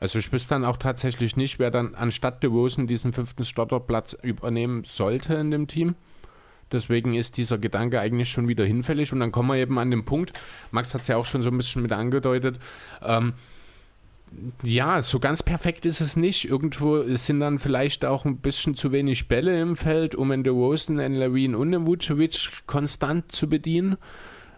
Also 0.00 0.18
ich 0.18 0.32
wüsste 0.32 0.50
dann 0.50 0.64
auch 0.64 0.78
tatsächlich 0.78 1.36
nicht, 1.36 1.58
wer 1.58 1.70
dann 1.70 1.94
anstatt 1.94 2.42
DeRozan 2.42 2.86
diesen 2.86 3.12
fünften 3.12 3.44
Starterplatz 3.44 4.14
übernehmen 4.22 4.84
sollte 4.84 5.34
in 5.34 5.50
dem 5.50 5.68
Team. 5.68 5.94
Deswegen 6.72 7.14
ist 7.14 7.36
dieser 7.36 7.58
Gedanke 7.58 8.00
eigentlich 8.00 8.30
schon 8.30 8.48
wieder 8.48 8.64
hinfällig. 8.64 9.12
Und 9.12 9.20
dann 9.20 9.32
kommen 9.32 9.48
wir 9.50 9.56
eben 9.56 9.78
an 9.78 9.90
den 9.90 10.04
Punkt, 10.04 10.32
Max 10.70 10.94
hat 10.94 11.02
es 11.02 11.08
ja 11.08 11.16
auch 11.16 11.26
schon 11.26 11.42
so 11.42 11.50
ein 11.50 11.56
bisschen 11.56 11.82
mit 11.82 11.92
angedeutet, 11.92 12.58
ähm, 13.02 13.34
ja, 14.62 15.02
so 15.02 15.18
ganz 15.18 15.42
perfekt 15.42 15.86
ist 15.86 16.00
es 16.00 16.16
nicht. 16.16 16.48
Irgendwo 16.48 17.02
sind 17.16 17.40
dann 17.40 17.58
vielleicht 17.58 18.04
auch 18.04 18.24
ein 18.24 18.36
bisschen 18.38 18.76
zu 18.76 18.92
wenig 18.92 19.26
Bälle 19.26 19.60
im 19.60 19.74
Feld, 19.74 20.14
um 20.14 20.30
in 20.30 20.44
DeRozan, 20.44 21.00
in 21.00 21.14
Levine 21.14 21.58
und 21.58 21.72
in 21.72 21.86
Vucevic 21.86 22.48
konstant 22.66 23.32
zu 23.32 23.48
bedienen. 23.48 23.96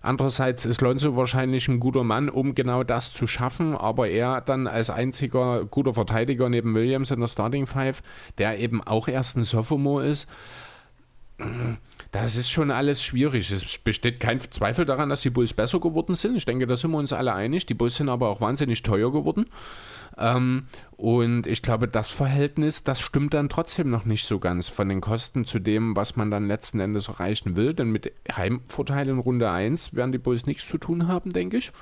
Andererseits 0.03 0.64
ist 0.64 0.80
Lonzo 0.80 1.16
wahrscheinlich 1.16 1.68
ein 1.68 1.80
guter 1.80 2.05
Mann, 2.05 2.28
um 2.28 2.55
genau 2.55 2.82
das 2.82 3.12
zu 3.12 3.26
schaffen, 3.26 3.76
aber 3.76 4.09
er 4.09 4.40
dann 4.40 4.66
als 4.66 4.90
einziger 4.90 5.64
guter 5.64 5.94
Verteidiger 5.94 6.48
neben 6.48 6.74
Williams 6.74 7.11
in 7.11 7.20
der 7.20 7.28
Starting 7.28 7.66
Five, 7.66 8.03
der 8.38 8.59
eben 8.59 8.82
auch 8.82 9.09
erst 9.09 9.36
ein 9.36 9.44
Sophomore 9.44 10.05
ist, 10.05 10.28
das 12.11 12.36
ist 12.36 12.50
schon 12.50 12.70
alles 12.70 13.03
schwierig. 13.03 13.50
Es 13.50 13.78
besteht 13.78 14.20
kein 14.20 14.38
Zweifel 14.38 14.84
daran, 14.84 15.09
dass 15.09 15.22
die 15.22 15.30
Bulls 15.30 15.55
besser 15.55 15.80
geworden 15.80 16.14
sind. 16.14 16.36
Ich 16.36 16.44
denke, 16.44 16.66
da 16.66 16.76
sind 16.76 16.90
wir 16.90 16.98
uns 16.98 17.12
alle 17.12 17.32
einig. 17.32 17.66
Die 17.66 17.74
Bulls 17.74 17.96
sind 17.96 18.09
aber 18.09 18.28
auch 18.28 18.40
wahnsinnig 18.40 18.82
teuer 18.82 19.12
geworden. 19.12 19.46
Ähm, 20.18 20.66
und 20.96 21.46
ich 21.46 21.62
glaube, 21.62 21.88
das 21.88 22.10
Verhältnis, 22.10 22.84
das 22.84 23.00
stimmt 23.00 23.34
dann 23.34 23.48
trotzdem 23.48 23.90
noch 23.90 24.04
nicht 24.04 24.26
so 24.26 24.38
ganz 24.38 24.68
von 24.68 24.88
den 24.88 25.00
Kosten 25.00 25.44
zu 25.44 25.58
dem, 25.58 25.96
was 25.96 26.16
man 26.16 26.30
dann 26.30 26.46
letzten 26.46 26.80
Endes 26.80 27.08
erreichen 27.08 27.56
will. 27.56 27.74
Denn 27.74 27.90
mit 27.90 28.12
Heimvorteil 28.30 29.08
in 29.08 29.18
Runde 29.18 29.50
1 29.50 29.94
werden 29.94 30.12
die 30.12 30.18
Bulls 30.18 30.46
nichts 30.46 30.68
zu 30.68 30.78
tun 30.78 31.08
haben, 31.08 31.30
denke 31.30 31.56
ich. 31.56 31.72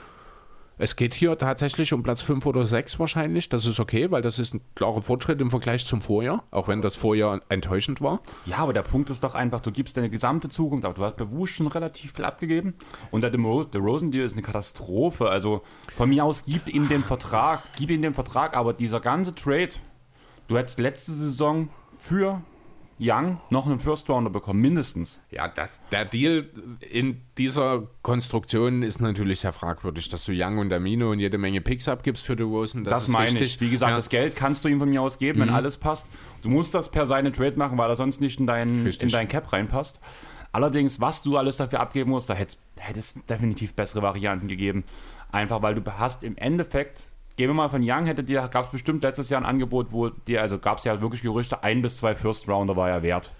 Es 0.82 0.96
geht 0.96 1.12
hier 1.12 1.36
tatsächlich 1.36 1.92
um 1.92 2.02
Platz 2.02 2.22
5 2.22 2.46
oder 2.46 2.64
6 2.64 2.98
wahrscheinlich. 2.98 3.50
Das 3.50 3.66
ist 3.66 3.78
okay, 3.80 4.10
weil 4.10 4.22
das 4.22 4.38
ist 4.38 4.54
ein 4.54 4.62
klarer 4.74 5.02
Fortschritt 5.02 5.38
im 5.42 5.50
Vergleich 5.50 5.84
zum 5.84 6.00
Vorjahr, 6.00 6.42
auch 6.50 6.68
wenn 6.68 6.80
das 6.80 6.96
Vorjahr 6.96 7.42
enttäuschend 7.50 8.00
war. 8.00 8.22
Ja, 8.46 8.56
aber 8.56 8.72
der 8.72 8.80
Punkt 8.80 9.10
ist 9.10 9.22
doch 9.22 9.34
einfach, 9.34 9.60
du 9.60 9.72
gibst 9.72 9.98
deine 9.98 10.08
gesamte 10.08 10.48
Zukunft 10.48 10.86
ab. 10.86 10.94
Du 10.94 11.04
hast 11.04 11.18
bei 11.18 11.30
Wusch 11.30 11.54
schon 11.54 11.66
relativ 11.66 12.14
viel 12.14 12.24
abgegeben 12.24 12.72
und 13.10 13.20
der, 13.20 13.28
der 13.28 13.80
Rosen-Deal 13.80 14.24
ist 14.24 14.32
eine 14.32 14.40
Katastrophe. 14.40 15.28
Also 15.28 15.60
von 15.98 16.08
mir 16.08 16.24
aus, 16.24 16.46
gib 16.46 16.66
ihm 16.66 16.88
den 16.88 17.04
Vertrag, 17.04 17.62
gib 17.76 17.90
ihm 17.90 18.00
den 18.00 18.14
Vertrag, 18.14 18.56
aber 18.56 18.72
dieser 18.72 19.00
ganze 19.00 19.34
Trade, 19.34 19.74
du 20.48 20.56
hättest 20.56 20.80
letzte 20.80 21.12
Saison 21.12 21.68
für 21.90 22.40
Young 23.00 23.40
noch 23.48 23.66
einen 23.66 23.78
First 23.78 24.08
Rounder 24.10 24.30
bekommen, 24.30 24.60
mindestens. 24.60 25.20
Ja, 25.30 25.48
das, 25.48 25.80
der 25.90 26.04
Deal 26.04 26.50
in 26.80 27.22
dieser 27.38 27.88
Konstruktion 28.02 28.82
ist 28.82 29.00
natürlich 29.00 29.40
sehr 29.40 29.54
fragwürdig, 29.54 30.10
dass 30.10 30.26
du 30.26 30.32
Young 30.34 30.58
und 30.58 30.72
Amino 30.72 31.10
und 31.10 31.18
jede 31.18 31.38
Menge 31.38 31.62
Picks 31.62 31.88
abgibst 31.88 32.26
für 32.26 32.36
DeRozan. 32.36 32.84
Das, 32.84 33.04
das 33.04 33.08
meine 33.08 33.32
richtig. 33.32 33.54
ich. 33.54 33.60
Wie 33.60 33.70
gesagt, 33.70 33.90
ja. 33.90 33.96
das 33.96 34.10
Geld 34.10 34.36
kannst 34.36 34.64
du 34.64 34.68
ihm 34.68 34.78
von 34.78 34.90
mir 34.90 35.00
aus 35.00 35.18
geben, 35.18 35.38
mhm. 35.38 35.44
wenn 35.44 35.50
alles 35.50 35.78
passt. 35.78 36.08
Du 36.42 36.50
musst 36.50 36.74
das 36.74 36.90
per 36.90 37.06
seine 37.06 37.32
Trade 37.32 37.56
machen, 37.56 37.78
weil 37.78 37.88
er 37.88 37.96
sonst 37.96 38.20
nicht 38.20 38.38
in 38.38 38.46
dein, 38.46 38.86
in 38.86 39.08
dein 39.08 39.28
Cap 39.28 39.50
reinpasst. 39.52 39.98
Allerdings, 40.52 41.00
was 41.00 41.22
du 41.22 41.36
alles 41.36 41.56
dafür 41.56 41.80
abgeben 41.80 42.10
musst, 42.10 42.28
da 42.28 42.34
hätte 42.34 42.56
es 42.96 43.14
definitiv 43.28 43.74
bessere 43.74 44.02
Varianten 44.02 44.48
gegeben. 44.48 44.84
Einfach 45.32 45.62
weil 45.62 45.76
du 45.76 45.82
hast 45.98 46.24
im 46.24 46.36
Endeffekt 46.36 47.04
gehen 47.40 47.48
wir 47.48 47.54
mal 47.54 47.70
von 47.70 47.80
Young, 47.82 48.04
hätte 48.04 48.22
dir, 48.22 48.46
gab 48.48 48.66
es 48.66 48.70
bestimmt 48.70 49.02
letztes 49.02 49.30
Jahr 49.30 49.40
ein 49.40 49.46
Angebot, 49.46 49.92
wo 49.92 50.10
dir, 50.10 50.42
also 50.42 50.58
gab 50.58 50.76
es 50.76 50.84
ja 50.84 51.00
wirklich 51.00 51.22
Gerüchte, 51.22 51.64
ein 51.64 51.80
bis 51.80 51.96
zwei 51.96 52.14
First 52.14 52.46
Rounder 52.46 52.76
war 52.76 52.90
ja 52.90 53.02
wert. 53.02 53.30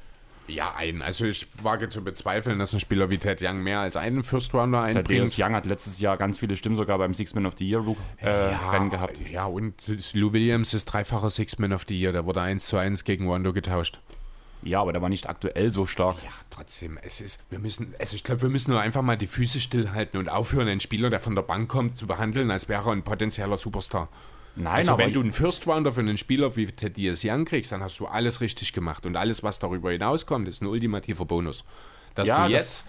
Ja, 0.49 0.73
ein. 0.75 1.03
Also 1.03 1.27
ich 1.27 1.47
wage 1.63 1.91
zu 1.91 2.03
bezweifeln, 2.03 2.59
dass 2.59 2.73
ein 2.73 2.81
Spieler 2.81 3.11
wie 3.11 3.19
Ted 3.19 3.43
Young 3.43 3.63
mehr 3.63 3.81
als 3.81 3.97
einen 3.97 4.23
First 4.23 4.55
Rounder 4.55 4.81
einbringt. 4.81 5.07
Thaddeus 5.07 5.39
Young 5.39 5.55
hat 5.55 5.67
letztes 5.67 6.01
Jahr 6.01 6.17
ganz 6.17 6.39
viele 6.39 6.57
Stimmen 6.57 6.77
sogar 6.77 6.97
beim 6.97 7.13
Six 7.13 7.35
Man 7.35 7.45
of 7.45 7.59
the 7.59 7.69
Year 7.69 7.85
äh, 8.23 8.53
ja, 8.53 8.71
Rennen 8.71 8.89
gehabt. 8.89 9.19
Ja, 9.31 9.45
und 9.45 9.75
Lou 10.15 10.33
Williams 10.33 10.73
ist 10.73 10.87
dreifacher 10.87 11.29
Six 11.29 11.59
Man 11.59 11.75
of 11.75 11.85
the 11.87 11.95
Year. 11.95 12.13
Der 12.13 12.25
wurde 12.25 12.41
1 12.41 12.65
zu 12.65 12.79
1 12.79 13.05
gegen 13.05 13.29
Wando 13.29 13.53
getauscht. 13.53 14.01
Ja, 14.63 14.81
aber 14.81 14.93
der 14.93 15.01
war 15.01 15.09
nicht 15.09 15.29
aktuell 15.29 15.71
so 15.71 15.87
stark. 15.87 16.23
Ja, 16.23 16.31
trotzdem, 16.51 16.99
es 17.03 17.21
ist, 17.21 17.45
wir 17.51 17.59
müssen, 17.59 17.95
also 17.99 18.15
ich 18.15 18.25
glaube, 18.25 18.43
wir 18.43 18.49
müssen 18.51 18.71
nur 18.73 18.81
einfach 18.81 19.03
mal 19.03 19.17
die 19.17 19.27
Füße 19.27 19.61
stillhalten 19.61 20.21
und 20.21 20.29
aufhören, 20.29 20.69
einen 20.69 20.81
Spieler, 20.81 21.11
der 21.11 21.21
von 21.21 21.35
der 21.35 21.43
Bank 21.43 21.69
kommt, 21.69 21.97
zu 21.97 22.07
behandeln, 22.07 22.51
als 22.51 22.69
wäre 22.69 22.89
er 22.89 22.93
ein 22.93 23.03
potenzieller 23.03 23.57
Superstar. 23.57 24.09
Nein, 24.57 24.75
also 24.75 24.93
aber 24.93 25.05
wenn 25.05 25.13
du 25.13 25.21
einen 25.21 25.33
First 25.33 25.67
Rounder 25.67 25.93
für 25.93 26.01
einen 26.01 26.19
Spieler 26.19 26.57
wie 26.57 26.67
Thaddeus 26.67 27.23
Young 27.25 27.45
kriegst, 27.45 27.73
dann 27.73 27.83
hast 27.83 27.99
du 28.01 28.07
alles 28.07 28.41
richtig 28.41 28.73
gemacht 28.73 29.07
und 29.07 29.17
alles, 29.17 29.43
was 29.43 29.59
darüber 29.61 29.93
hinauskommt, 29.93 30.49
ist 30.49 30.61
ein 30.61 30.67
ultimativer 30.67 31.25
Bonus. 31.25 31.65
Dass 32.15 32.29
ja, 32.29 32.47
du 32.47 32.53
jetzt 32.53 32.85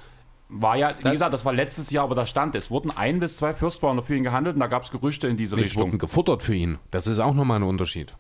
war 0.53 0.75
ja, 0.75 0.93
wie 1.01 1.11
gesagt, 1.11 1.33
das 1.33 1.45
war 1.45 1.53
letztes 1.53 1.91
Jahr, 1.91 2.03
aber 2.03 2.15
da 2.15 2.25
stand, 2.25 2.55
es 2.55 2.69
wurden 2.69 2.91
ein 2.91 3.19
bis 3.19 3.37
zwei 3.37 3.53
First 3.53 3.81
Rounder 3.83 4.03
für 4.03 4.15
ihn 4.15 4.23
gehandelt 4.23 4.55
und 4.55 4.59
da 4.59 4.67
gab 4.67 4.83
es 4.83 4.91
Gerüchte 4.91 5.27
in 5.27 5.37
diese 5.37 5.55
Richtung. 5.55 5.83
Es 5.83 5.87
wurden 5.87 5.97
gefuttert 5.97 6.43
für 6.43 6.53
ihn. 6.53 6.77
Das 6.91 7.07
ist 7.07 7.19
auch 7.19 7.33
nochmal 7.33 7.59
ein 7.59 7.63
Unterschied. 7.63 8.15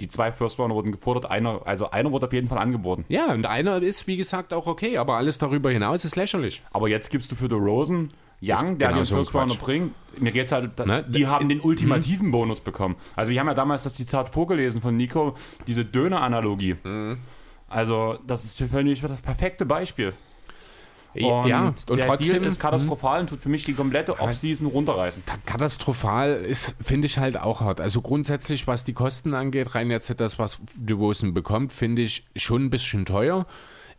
Die 0.00 0.08
zwei 0.08 0.30
First 0.30 0.58
Rounder 0.58 0.74
wurden 0.74 0.92
gefordert, 0.92 1.30
einer, 1.30 1.62
also 1.64 1.90
einer 1.90 2.12
wurde 2.12 2.26
auf 2.26 2.32
jeden 2.32 2.48
Fall 2.48 2.58
angeboten. 2.58 3.04
Ja, 3.08 3.32
und 3.32 3.46
einer 3.46 3.82
ist, 3.82 4.06
wie 4.06 4.16
gesagt, 4.16 4.52
auch 4.52 4.66
okay, 4.66 4.98
aber 4.98 5.16
alles 5.16 5.38
darüber 5.38 5.70
hinaus 5.70 6.04
ist 6.04 6.16
lächerlich. 6.16 6.62
Aber 6.70 6.88
jetzt 6.88 7.10
gibst 7.10 7.32
du 7.32 7.36
für 7.36 7.48
The 7.48 7.54
Rosen 7.54 8.10
Young, 8.42 8.76
der 8.78 8.88
genau 8.88 9.02
den 9.02 9.06
First 9.06 9.34
Rounder 9.34 9.54
bringt. 9.54 9.94
Mir 10.20 10.32
geht's 10.32 10.52
halt, 10.52 10.78
ne? 10.84 11.04
die 11.08 11.26
haben 11.26 11.48
den 11.48 11.60
ultimativen 11.60 12.28
mhm. 12.28 12.32
Bonus 12.32 12.60
bekommen. 12.60 12.96
Also 13.14 13.32
wir 13.32 13.40
haben 13.40 13.46
ja 13.46 13.54
damals 13.54 13.84
das 13.84 13.94
Zitat 13.94 14.28
vorgelesen 14.28 14.82
von 14.82 14.96
Nico, 14.96 15.34
diese 15.66 15.84
Döner-Analogie. 15.84 16.76
Mhm. 16.84 17.18
Also 17.68 18.18
das 18.26 18.44
ist 18.44 18.58
für 18.58 18.82
mich 18.82 19.00
das 19.00 19.22
perfekte 19.22 19.64
Beispiel. 19.64 20.12
Und 21.14 21.46
ja, 21.48 21.72
und 21.88 21.96
der 21.96 22.06
trotzdem 22.06 22.42
Deal 22.42 22.44
ist 22.44 22.60
katastrophal 22.60 23.20
und 23.20 23.30
tut 23.30 23.40
für 23.40 23.48
mich 23.48 23.64
die 23.64 23.72
komplette 23.72 24.20
Offseason 24.20 24.66
runterreißen. 24.66 25.22
Katastrophal 25.46 26.34
ist, 26.34 26.76
finde 26.82 27.06
ich 27.06 27.18
halt 27.18 27.38
auch 27.38 27.60
hart. 27.60 27.80
Also 27.80 28.02
grundsätzlich, 28.02 28.66
was 28.66 28.84
die 28.84 28.92
Kosten 28.92 29.34
angeht, 29.34 29.74
rein 29.74 29.90
jetzt 29.90 30.12
das, 30.20 30.38
was 30.38 30.60
Devosen 30.74 31.32
bekommt, 31.32 31.72
finde 31.72 32.02
ich 32.02 32.24
schon 32.36 32.66
ein 32.66 32.70
bisschen 32.70 33.06
teuer 33.06 33.46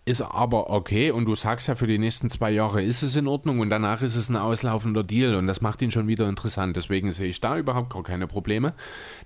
ist 0.07 0.21
aber 0.21 0.69
okay 0.69 1.11
und 1.11 1.25
du 1.25 1.35
sagst 1.35 1.67
ja, 1.67 1.75
für 1.75 1.85
die 1.85 1.97
nächsten 1.97 2.29
zwei 2.29 2.49
Jahre 2.49 2.81
ist 2.81 3.03
es 3.03 3.17
in 3.17 3.27
Ordnung 3.27 3.59
und 3.59 3.69
danach 3.69 4.01
ist 4.01 4.15
es 4.15 4.29
ein 4.29 4.37
auslaufender 4.37 5.03
Deal 5.03 5.35
und 5.35 5.47
das 5.47 5.59
macht 5.59 5.81
ihn 5.81 5.91
schon 5.91 6.07
wieder 6.07 6.29
interessant. 6.29 6.77
Deswegen 6.77 7.11
sehe 7.11 7.27
ich 7.27 7.41
da 7.41 7.57
überhaupt 7.57 7.91
gar 7.91 8.03
keine 8.03 8.25
Probleme. 8.25 8.73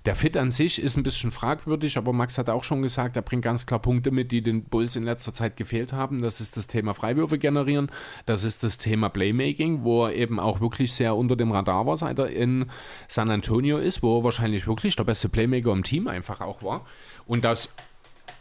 Der 0.06 0.16
Fit 0.16 0.36
an 0.36 0.50
sich 0.50 0.82
ist 0.82 0.96
ein 0.96 1.04
bisschen 1.04 1.30
fragwürdig, 1.30 1.98
aber 1.98 2.12
Max 2.12 2.36
hat 2.36 2.50
auch 2.50 2.64
schon 2.64 2.82
gesagt, 2.82 3.14
er 3.14 3.22
bringt 3.22 3.44
ganz 3.44 3.64
klar 3.64 3.80
Punkte 3.80 4.10
mit, 4.10 4.32
die 4.32 4.42
den 4.42 4.64
Bulls 4.64 4.96
in 4.96 5.04
letzter 5.04 5.32
Zeit 5.32 5.56
gefehlt 5.56 5.92
haben. 5.92 6.20
Das 6.20 6.40
ist 6.40 6.56
das 6.56 6.66
Thema 6.66 6.94
Freiwürfe 6.94 7.38
generieren, 7.38 7.88
das 8.26 8.42
ist 8.42 8.64
das 8.64 8.76
Thema 8.76 9.08
Playmaking, 9.08 9.84
wo 9.84 10.06
er 10.06 10.16
eben 10.16 10.40
auch 10.40 10.60
wirklich 10.60 10.92
sehr 10.92 11.14
unter 11.14 11.36
dem 11.36 11.52
Radar 11.52 11.86
war, 11.86 11.96
seit 11.96 12.18
er 12.18 12.30
in 12.30 12.66
San 13.06 13.30
Antonio 13.30 13.78
ist, 13.78 14.02
wo 14.02 14.18
er 14.18 14.24
wahrscheinlich 14.24 14.66
wirklich 14.66 14.96
der 14.96 15.04
beste 15.04 15.28
Playmaker 15.28 15.70
im 15.70 15.84
Team 15.84 16.08
einfach 16.08 16.40
auch 16.40 16.64
war. 16.64 16.84
Und 17.24 17.44
das 17.44 17.68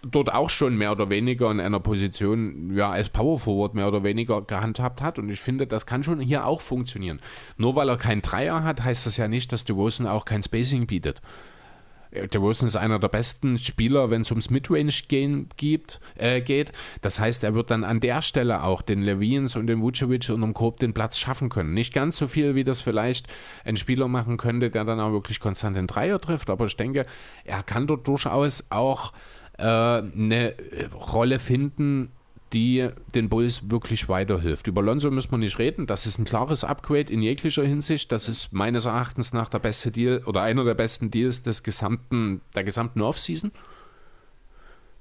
dort 0.04 0.34
auch 0.34 0.50
schon 0.50 0.78
mehr 0.78 0.92
oder 0.92 1.10
weniger 1.10 1.52
in 1.52 1.60
einer 1.60 1.80
Position, 1.80 2.76
ja, 2.76 2.90
als 2.90 3.10
Power 3.10 3.40
Forward 3.40 3.76
mehr 3.76 3.88
oder 3.88 4.04
weniger 4.04 4.42
gehandhabt 4.42 5.02
hat. 5.02 5.20
Und 5.20 5.30
ich 5.30 5.40
finde, 5.40 5.68
das 5.68 5.86
kann 5.86 6.04
schon 6.04 6.20
hier 6.20 6.46
auch 6.46 6.62
funktionieren. 6.62 7.20
Nur 7.58 7.76
weil 7.76 7.90
er 7.90 7.98
keinen 7.98 8.22
Dreier 8.22 8.64
hat, 8.64 8.84
heißt 8.84 9.06
das 9.06 9.18
ja 9.18 9.28
nicht, 9.28 9.52
dass 9.52 9.64
DeRozan 9.64 10.08
auch 10.08 10.26
kein 10.26 10.44
Spacing 10.44 10.88
bietet. 10.88 11.22
Äh, 12.12 12.28
DeRozan 12.28 12.68
ist 12.68 12.76
einer 12.76 13.00
der 13.00 13.08
besten 13.08 13.58
Spieler, 13.58 14.12
wenn 14.12 14.22
es 14.22 14.32
ums 14.32 14.50
Midrange-Game 14.50 15.48
äh, 16.16 16.42
geht. 16.42 16.72
Das 17.02 17.20
heißt, 17.20 17.44
er 17.44 17.54
wird 17.54 17.72
dann 17.72 17.84
an 17.84 18.00
der 18.00 18.22
Stelle 18.22 18.64
auch 18.64 18.82
den 18.82 19.02
Levins 19.02 19.56
und 19.56 19.68
den 19.68 19.82
Vucevic 19.82 20.30
und 20.30 20.42
dem 20.42 20.54
Korb 20.54 20.80
den 20.80 20.94
Platz 20.94 21.18
schaffen 21.18 21.50
können. 21.50 21.74
Nicht 21.74 21.94
ganz 21.94 22.18
so 22.18 22.28
viel, 22.28 22.56
wie 22.56 22.64
das 22.64 22.82
vielleicht 22.82 23.28
ein 23.66 23.78
Spieler 23.78 24.08
machen 24.08 24.38
könnte, 24.38 24.70
der 24.70 24.84
dann 24.84 25.00
auch 25.00 25.12
wirklich 25.12 25.40
konstant 25.40 25.78
den 25.78 25.88
Dreier 25.88 26.20
trifft. 26.20 26.50
Aber 26.50 26.66
ich 26.66 26.78
denke, 26.78 27.06
er 27.46 27.64
kann 27.64 27.88
dort 27.88 28.08
durchaus 28.08 28.66
auch 28.70 29.14
äh, 29.62 29.64
eine 29.64 30.56
Rolle 30.94 31.40
finden, 31.40 32.12
die 32.54 32.90
den 33.16 33.30
Bulls 33.30 33.72
wirklich 33.72 34.10
weiterhilft. 34.10 34.68
Über 34.68 34.82
Lonzo 34.82 35.10
müssen 35.10 35.32
wir 35.32 35.38
nicht 35.38 35.58
reden. 35.58 35.88
Das 35.88 36.06
ist 36.06 36.18
ein 36.18 36.26
klares 36.26 36.64
Upgrade 36.64 37.12
in 37.12 37.22
jeglicher 37.22 37.64
Hinsicht. 37.64 38.12
Das 38.12 38.28
ist 38.28 38.52
meines 38.52 38.86
Erachtens 38.86 39.32
nach 39.34 39.48
der 39.48 39.60
beste 39.60 39.92
Deal 39.92 40.22
oder 40.26 40.42
einer 40.42 40.64
der 40.64 40.74
besten 40.74 41.12
Deals 41.12 41.44
des 41.44 41.64
gesamten, 41.64 42.42
der 42.56 42.64
gesamten 42.64 43.02
Offseason, 43.02 43.52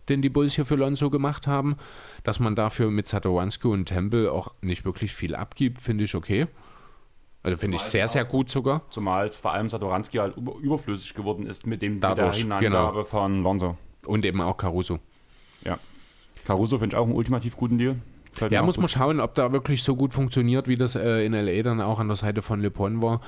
den 0.08 0.22
die 0.22 0.28
Bulls 0.28 0.54
hier 0.54 0.64
für 0.64 0.76
Lonzo 0.76 1.10
gemacht 1.10 1.46
haben. 1.46 1.76
Dass 2.22 2.38
man 2.38 2.54
dafür 2.54 2.90
mit 2.90 3.08
Satoranski 3.08 3.66
und 3.66 3.86
Temple 3.86 4.30
auch 4.30 4.54
nicht 4.60 4.84
wirklich 4.84 5.12
viel 5.12 5.34
abgibt, 5.34 5.82
finde 5.82 6.04
ich 6.04 6.14
okay. 6.14 6.46
Also 7.42 7.56
finde 7.56 7.78
ich 7.78 7.82
sehr, 7.82 8.06
sehr 8.06 8.26
gut 8.26 8.50
sogar. 8.50 8.82
Zumal 8.90 9.26
es 9.26 9.36
vor 9.36 9.52
allem 9.52 9.68
Satoranski 9.68 10.18
halt 10.18 10.36
über, 10.36 10.52
überflüssig 10.58 11.14
geworden 11.14 11.46
ist 11.46 11.66
mit 11.66 11.80
dem 11.82 12.00
Dadurch, 12.00 12.36
Hineingabe 12.36 12.92
genau. 12.98 13.04
von 13.04 13.42
Lonzo. 13.42 13.78
Und 14.06 14.24
eben 14.24 14.40
auch 14.40 14.56
Caruso. 14.56 14.98
Ja. 15.64 15.78
Caruso 16.44 16.78
finde 16.78 16.94
ich 16.94 16.98
auch 16.98 17.06
einen 17.06 17.14
ultimativ 17.14 17.56
guten 17.56 17.78
Deal. 17.78 17.96
Ja, 18.50 18.62
muss 18.62 18.76
gut. 18.76 18.82
man 18.82 18.88
schauen, 18.88 19.20
ob 19.20 19.34
da 19.34 19.52
wirklich 19.52 19.82
so 19.82 19.96
gut 19.96 20.14
funktioniert, 20.14 20.68
wie 20.68 20.76
das 20.76 20.94
äh, 20.94 21.24
in 21.24 21.32
LA 21.32 21.62
dann 21.62 21.80
auch 21.80 21.98
an 21.98 22.08
der 22.08 22.16
Seite 22.16 22.42
von 22.42 22.60
LeBron 22.60 23.02
war. 23.02 23.20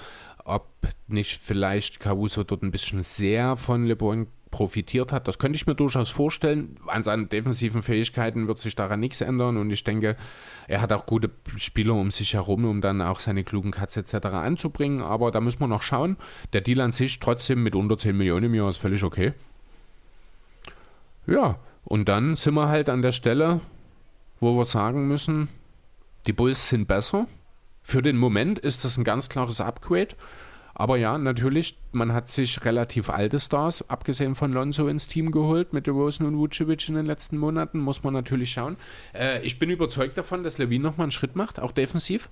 Ob 0.45 0.68
nicht 1.09 1.41
vielleicht 1.41 2.01
Caruso 2.01 2.45
dort 2.45 2.62
ein 2.62 2.70
bisschen 2.70 3.03
sehr 3.03 3.57
von 3.57 3.85
LeBron 3.85 4.27
profitiert 4.53 5.12
hat. 5.12 5.27
Das 5.27 5.39
könnte 5.39 5.57
ich 5.57 5.66
mir 5.66 5.75
durchaus 5.75 6.11
vorstellen. 6.11 6.77
An 6.87 7.03
seinen 7.03 7.29
defensiven 7.29 7.83
Fähigkeiten 7.83 8.47
wird 8.47 8.59
sich 8.59 8.77
daran 8.77 9.01
nichts 9.01 9.20
ändern 9.20 9.57
und 9.57 9.70
ich 9.70 9.83
denke, 9.83 10.16
er 10.68 10.81
hat 10.81 10.93
auch 10.93 11.07
gute 11.07 11.31
Spieler 11.57 11.95
um 11.95 12.11
sich 12.11 12.35
herum, 12.35 12.64
um 12.66 12.81
dann 12.81 13.01
auch 13.03 13.18
seine 13.18 13.45
klugen 13.45 13.73
Cuts 13.73 13.97
etc. 13.97 14.27
anzubringen. 14.27 15.01
Aber 15.01 15.33
da 15.33 15.41
müssen 15.41 15.61
wir 15.61 15.66
noch 15.66 15.83
schauen. 15.83 16.16
Der 16.53 16.61
Deal 16.61 16.81
an 16.81 16.93
sich 16.93 17.18
trotzdem 17.18 17.62
mit 17.62 17.75
unter 17.75 17.99
10 17.99 18.16
Millionen 18.16 18.47
im 18.47 18.55
Jahr 18.55 18.70
ist 18.70 18.79
völlig 18.79 19.03
okay. 19.03 19.33
Ja, 21.27 21.59
und 21.85 22.09
dann 22.09 22.37
sind 22.37 22.55
wir 22.55 22.68
halt 22.68 22.89
an 22.89 23.03
der 23.03 23.12
Stelle, 23.12 23.61
wo 24.41 24.57
wir 24.57 24.64
sagen 24.64 25.07
müssen, 25.09 25.49
die 26.27 26.33
Bulls 26.33 26.68
sind 26.68 26.89
besser. 26.89 27.27
Für 27.83 28.03
den 28.03 28.16
Moment 28.16 28.59
ist 28.59 28.85
das 28.85 28.97
ein 28.97 29.05
ganz 29.05 29.29
klares 29.29 29.61
Upgrade. 29.61 30.14
Aber 30.75 30.97
ja, 30.97 31.18
natürlich, 31.18 31.79
man 31.93 32.12
hat 32.14 32.29
sich 32.29 32.64
relativ 32.64 33.11
alte 33.11 33.39
Stars, 33.39 33.89
abgesehen 33.91 34.35
von 34.35 34.53
Lonzo, 34.53 34.89
ins 34.89 35.07
Team 35.07 35.31
geholt 35.31 35.73
mit 35.73 35.87
DeRozan 35.87 36.27
und 36.27 36.39
Vucevic 36.39 36.89
in 36.89 36.95
den 36.95 37.07
letzten 37.07 37.37
Monaten. 37.37 37.79
Muss 37.79 38.03
man 38.03 38.14
natürlich 38.14 38.53
schauen. 38.53 38.77
Äh, 39.14 39.43
ich 39.43 39.59
bin 39.59 39.68
überzeugt 39.68 40.16
davon, 40.16 40.45
dass 40.45 40.59
Levine 40.59 40.85
nochmal 40.85 41.05
einen 41.05 41.12
Schritt 41.12 41.37
macht, 41.37 41.61
auch 41.61 41.73
defensiv. 41.73 42.31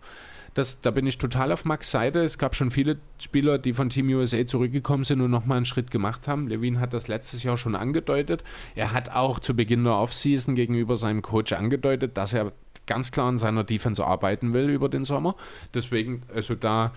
Das, 0.55 0.81
da 0.81 0.91
bin 0.91 1.07
ich 1.07 1.19
total 1.19 1.53
auf 1.53 1.65
Max 1.65 1.91
Seite. 1.91 2.21
Es 2.21 2.39
gab 2.39 2.55
schon 2.55 2.71
viele 2.71 2.99
Spieler, 3.19 3.59
die 3.59 3.73
von 3.73 3.89
Team 3.89 4.09
USA 4.09 4.47
zurückgekommen 4.47 5.05
sind 5.05 5.21
und 5.21 5.31
nochmal 5.31 5.59
einen 5.59 5.67
Schritt 5.67 5.91
gemacht 5.91 6.27
haben. 6.27 6.49
Levine 6.49 6.81
hat 6.81 6.93
das 6.93 7.09
letztes 7.09 7.43
Jahr 7.43 7.57
schon 7.57 7.77
angedeutet. 7.77 8.43
Er 8.75 8.93
hat 8.93 9.11
auch 9.11 9.39
zu 9.39 9.55
Beginn 9.55 9.85
der 9.85 9.95
Offseason 9.95 10.55
gegenüber 10.55 10.97
seinem 10.97 11.23
Coach 11.23 11.53
angedeutet, 11.53 12.17
dass 12.17 12.33
er 12.33 12.53
ganz 12.87 13.13
klar 13.13 13.29
an 13.29 13.39
seiner 13.39 13.63
Defense 13.63 14.05
arbeiten 14.05 14.53
will 14.53 14.69
über 14.69 14.89
den 14.89 15.05
Sommer. 15.05 15.37
Deswegen, 15.73 16.23
also 16.35 16.57
da 16.57 16.93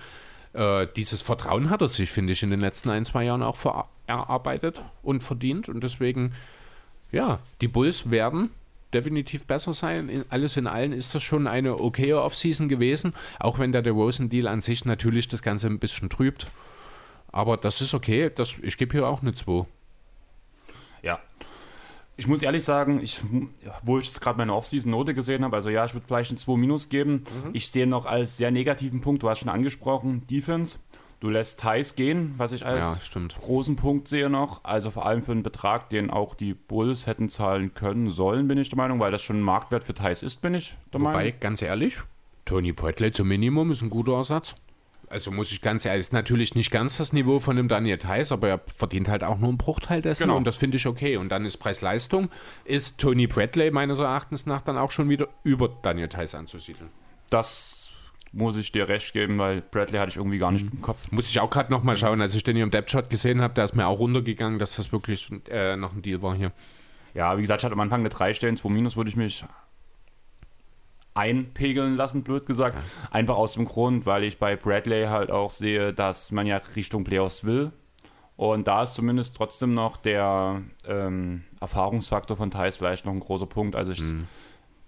äh, 0.54 0.88
dieses 0.96 1.22
Vertrauen 1.22 1.70
hat 1.70 1.82
er 1.82 1.88
sich, 1.88 2.10
finde 2.10 2.34
ich, 2.34 2.42
in 2.42 2.50
den 2.50 2.60
letzten 2.60 2.90
ein, 2.90 3.06
zwei 3.06 3.26
Jahren 3.26 3.44
auch 3.44 3.58
erarbeitet 4.08 4.84
und 5.04 5.24
verdient. 5.24 5.70
Und 5.70 5.84
deswegen, 5.84 6.34
ja, 7.12 7.40
die 7.62 7.68
Bulls 7.68 8.10
werden 8.10 8.50
definitiv 8.94 9.46
besser 9.46 9.74
sein. 9.74 10.10
In, 10.10 10.26
alles 10.30 10.58
in 10.58 10.68
allem 10.68 10.94
ist 10.94 11.16
das 11.16 11.24
schon 11.24 11.48
eine 11.48 11.80
okaye 11.80 12.20
Offseason 12.20 12.70
gewesen, 12.70 13.14
auch 13.40 13.60
wenn 13.60 13.72
der 13.72 13.82
DeRozan-Deal 13.82 14.48
an 14.48 14.62
sich 14.62 14.86
natürlich 14.86 15.28
das 15.28 15.42
Ganze 15.42 15.68
ein 15.68 15.80
bisschen 15.80 16.10
trübt. 16.10 16.52
Aber 17.32 17.58
das 17.58 17.82
ist 17.82 17.94
okay. 17.94 18.32
Das, 18.34 18.60
ich 18.60 18.78
gebe 18.78 18.92
hier 18.94 19.08
auch 19.08 19.22
eine 19.22 19.34
2. 19.34 19.66
Ja. 21.02 21.20
Ich 22.16 22.28
muss 22.28 22.44
ehrlich 22.44 22.64
sagen, 22.64 23.02
ich, 23.02 23.22
wo 23.82 23.98
ich 23.98 24.06
jetzt 24.06 24.22
gerade 24.22 24.38
meine 24.38 24.54
Off-Season-Note 24.54 25.16
gesehen 25.16 25.44
habe, 25.44 25.56
also 25.56 25.70
ja, 25.70 25.84
ich 25.84 25.96
würde 25.96 26.06
vielleicht 26.06 26.32
ein 26.32 26.38
2 26.38 26.58
minus 26.58 26.90
geben. 26.90 27.24
Ich 27.54 27.70
sehe 27.70 27.88
noch 27.88 28.06
als 28.06 28.38
sehr 28.38 28.52
negativen 28.52 29.02
Punkt, 29.02 29.24
du 29.24 29.30
hast 29.30 29.40
schon 29.40 29.50
angesprochen, 29.50 30.28
Defense. 30.28 30.78
Du 31.24 31.30
lässt 31.30 31.62
Thais 31.62 31.96
gehen, 31.96 32.34
was 32.36 32.52
ich 32.52 32.66
als 32.66 33.10
Ja, 33.14 33.22
großen 33.40 33.78
Punkt 33.78 34.10
sehe 34.10 34.30
noch. 34.30 34.66
Also 34.66 34.92
vor 34.92 35.06
allem 35.06 35.24
für 35.24 35.32
einen 35.32 35.42
Betrag, 35.42 35.88
den 35.90 36.10
auch 36.10 36.36
die 36.36 36.54
Bulls 36.54 37.08
hätten 37.08 37.30
zahlen 37.30 37.74
können 37.74 38.10
sollen, 38.10 38.46
bin 38.50 38.58
ich 38.58 38.68
der 38.68 38.76
Meinung, 38.76 39.00
weil 39.00 39.10
das 39.14 39.22
schon 39.22 39.38
ein 39.38 39.42
Marktwert 39.42 39.86
für 39.86 39.94
Thais 39.94 40.22
ist, 40.22 40.42
bin 40.42 40.54
ich 40.54 40.76
der 40.92 41.00
Wobei, 41.00 41.14
Meinung. 41.14 41.34
ganz 41.40 41.62
ehrlich, 41.62 42.00
Tony 42.44 42.74
Bradley 42.74 43.14
zum 43.14 43.30
Minimum 43.30 43.72
ist 43.72 43.82
ein 43.82 43.90
guter 43.90 44.16
Ersatz. 44.16 44.56
Also 45.08 45.32
muss 45.32 45.50
ich 45.54 45.62
ganz 45.62 45.86
ehrlich, 45.86 46.02
ist 46.02 46.12
natürlich 46.12 46.56
nicht 46.56 46.72
ganz 46.72 46.98
das 46.98 47.14
Niveau 47.14 47.40
von 47.40 47.56
dem 47.56 47.70
Daniel 47.70 48.00
Theiss, 48.00 48.34
aber 48.34 48.50
er 48.50 48.60
verdient 48.76 49.08
halt 49.08 49.24
auch 49.24 49.38
nur 49.38 49.48
einen 49.48 49.58
Bruchteil 49.58 50.02
dessen 50.02 50.24
Genau. 50.24 50.36
und 50.36 50.44
das 50.46 50.58
finde 50.58 50.76
ich 50.76 50.88
okay. 50.88 51.16
Und 51.16 51.30
dann 51.30 51.46
ist 51.46 51.56
Preis-Leistung, 51.56 52.28
ist 52.66 52.98
Tony 52.98 53.28
Bradley 53.28 53.72
meines 53.72 54.00
Erachtens 54.00 54.46
nach 54.46 54.62
dann 54.62 54.78
auch 54.78 54.92
schon 54.92 55.08
wieder 55.08 55.30
über 55.44 55.70
Daniel 55.84 56.10
Theiss 56.10 56.36
anzusiedeln. 56.36 56.90
Das 57.30 57.83
muss 58.34 58.58
ich 58.58 58.72
dir 58.72 58.90
recht 58.90 59.14
geben, 59.14 59.38
weil 59.38 59.62
Bradley 59.62 60.00
hatte 60.00 60.10
ich 60.10 60.18
irgendwie 60.18 60.40
gar 60.40 60.52
nicht 60.52 60.66
im 60.72 60.82
Kopf. 60.82 61.00
Muss 61.12 61.30
ich 61.30 61.40
auch 61.40 61.50
gerade 61.50 61.72
nochmal 61.72 61.96
schauen, 61.98 62.20
als 62.20 62.36
ich 62.36 62.44
den 62.44 62.56
hier 62.56 62.64
im 62.64 62.72
Depth-Shot 62.72 63.10
gesehen 63.10 63.42
habe, 63.42 63.54
da 63.54 63.64
ist 63.64 63.76
mir 63.76 63.88
auch 63.88 64.00
runtergegangen, 64.00 64.60
dass 64.60 64.76
das 64.76 64.92
wirklich 64.92 65.30
äh, 65.50 65.78
noch 65.78 65.94
ein 65.94 66.02
Deal 66.02 66.22
war 66.22 66.36
hier. 66.36 66.52
Ja, 67.14 67.38
wie 67.38 67.42
gesagt, 67.42 67.62
ich 67.62 67.66
hatte 67.66 67.74
am 67.74 67.80
Anfang 67.80 68.00
eine 68.00 68.10
3 68.10 68.34
stellen, 68.34 68.58
2 68.58 68.70
minus 68.70 68.98
würde 68.98 69.10
ich 69.10 69.16
mich 69.16 69.46
einpegeln 71.14 71.96
lassen, 71.96 72.24
blöd 72.24 72.48
gesagt. 72.48 72.78
Einfach 73.12 73.36
aus 73.36 73.54
dem 73.54 73.66
Grund, 73.66 74.08
weil 74.08 74.24
ich 74.24 74.40
bei 74.40 74.56
Bradley 74.56 75.06
halt 75.06 75.30
auch 75.30 75.52
sehe, 75.52 75.94
dass 75.94 76.32
man 76.32 76.48
ja 76.48 76.60
Richtung 76.76 77.04
Playoffs 77.04 77.44
will. 77.44 77.72
Und 78.36 78.68
da 78.68 78.82
ist 78.82 78.96
zumindest 78.96 79.36
trotzdem 79.36 79.76
noch 79.76 79.96
der 79.98 80.64
ähm, 80.88 81.44
Erfahrungsfaktor 81.62 82.36
von 82.36 82.50
Thais 82.50 82.78
vielleicht 82.78 83.06
noch 83.06 83.14
ein 83.14 83.20
großer 83.20 83.46
Punkt. 83.46 83.76
Also 83.76 83.92
ich, 83.92 84.02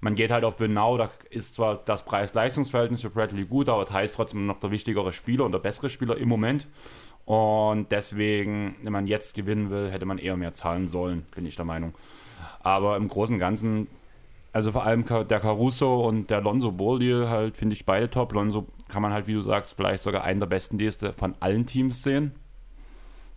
man 0.02 0.16
geht 0.16 0.32
halt 0.32 0.44
auf 0.44 0.60
Winnow, 0.60 0.98
da 0.98 1.10
ist 1.30 1.56
zwar 1.56 1.78
das 1.78 2.06
Preis-Leistungs-Verhältnis 2.06 3.02
für 3.02 3.10
Bradley 3.10 3.46
gut, 3.46 3.70
aber 3.70 3.86
Thais 3.86 4.14
trotzdem 4.14 4.46
noch 4.46 4.60
der 4.60 4.72
wichtigere 4.72 5.12
Spieler 5.12 5.46
und 5.46 5.52
der 5.52 5.60
bessere 5.60 5.90
Spieler 5.90 6.18
im 6.18 6.30
Moment. 6.30 6.68
Und 7.26 7.92
deswegen, 7.92 8.76
wenn 8.84 8.94
man 8.94 9.08
jetzt 9.08 9.36
gewinnen 9.36 9.72
will, 9.72 9.90
hätte 9.90 10.06
man 10.06 10.20
eher 10.20 10.38
mehr 10.38 10.54
zahlen 10.54 10.88
sollen, 10.88 11.26
bin 11.34 11.46
ich 11.46 11.56
der 11.56 11.66
Meinung. 11.66 11.96
Aber 12.60 12.98
im 12.98 13.08
Großen 13.08 13.34
und 13.34 13.40
Ganzen, 13.40 13.88
also 14.54 14.72
vor 14.72 14.84
allem 14.84 15.06
der 15.28 15.40
Caruso 15.40 16.08
und 16.08 16.30
der 16.30 16.42
Lonzo 16.42 16.72
Ball 16.72 17.28
halt, 17.30 17.58
finde 17.58 17.74
ich 17.74 17.86
beide 17.86 18.10
top. 18.10 18.34
Lonzo 18.34 18.68
kann 18.90 19.02
man 19.02 19.12
halt, 19.12 19.26
wie 19.26 19.34
du 19.34 19.42
sagst, 19.42 19.76
vielleicht 19.76 20.04
sogar 20.04 20.24
einen 20.24 20.40
der 20.40 20.48
besten 20.48 20.78
Deals 20.78 21.00
von 21.18 21.34
allen 21.40 21.66
Teams 21.66 22.04
sehen, 22.04 22.36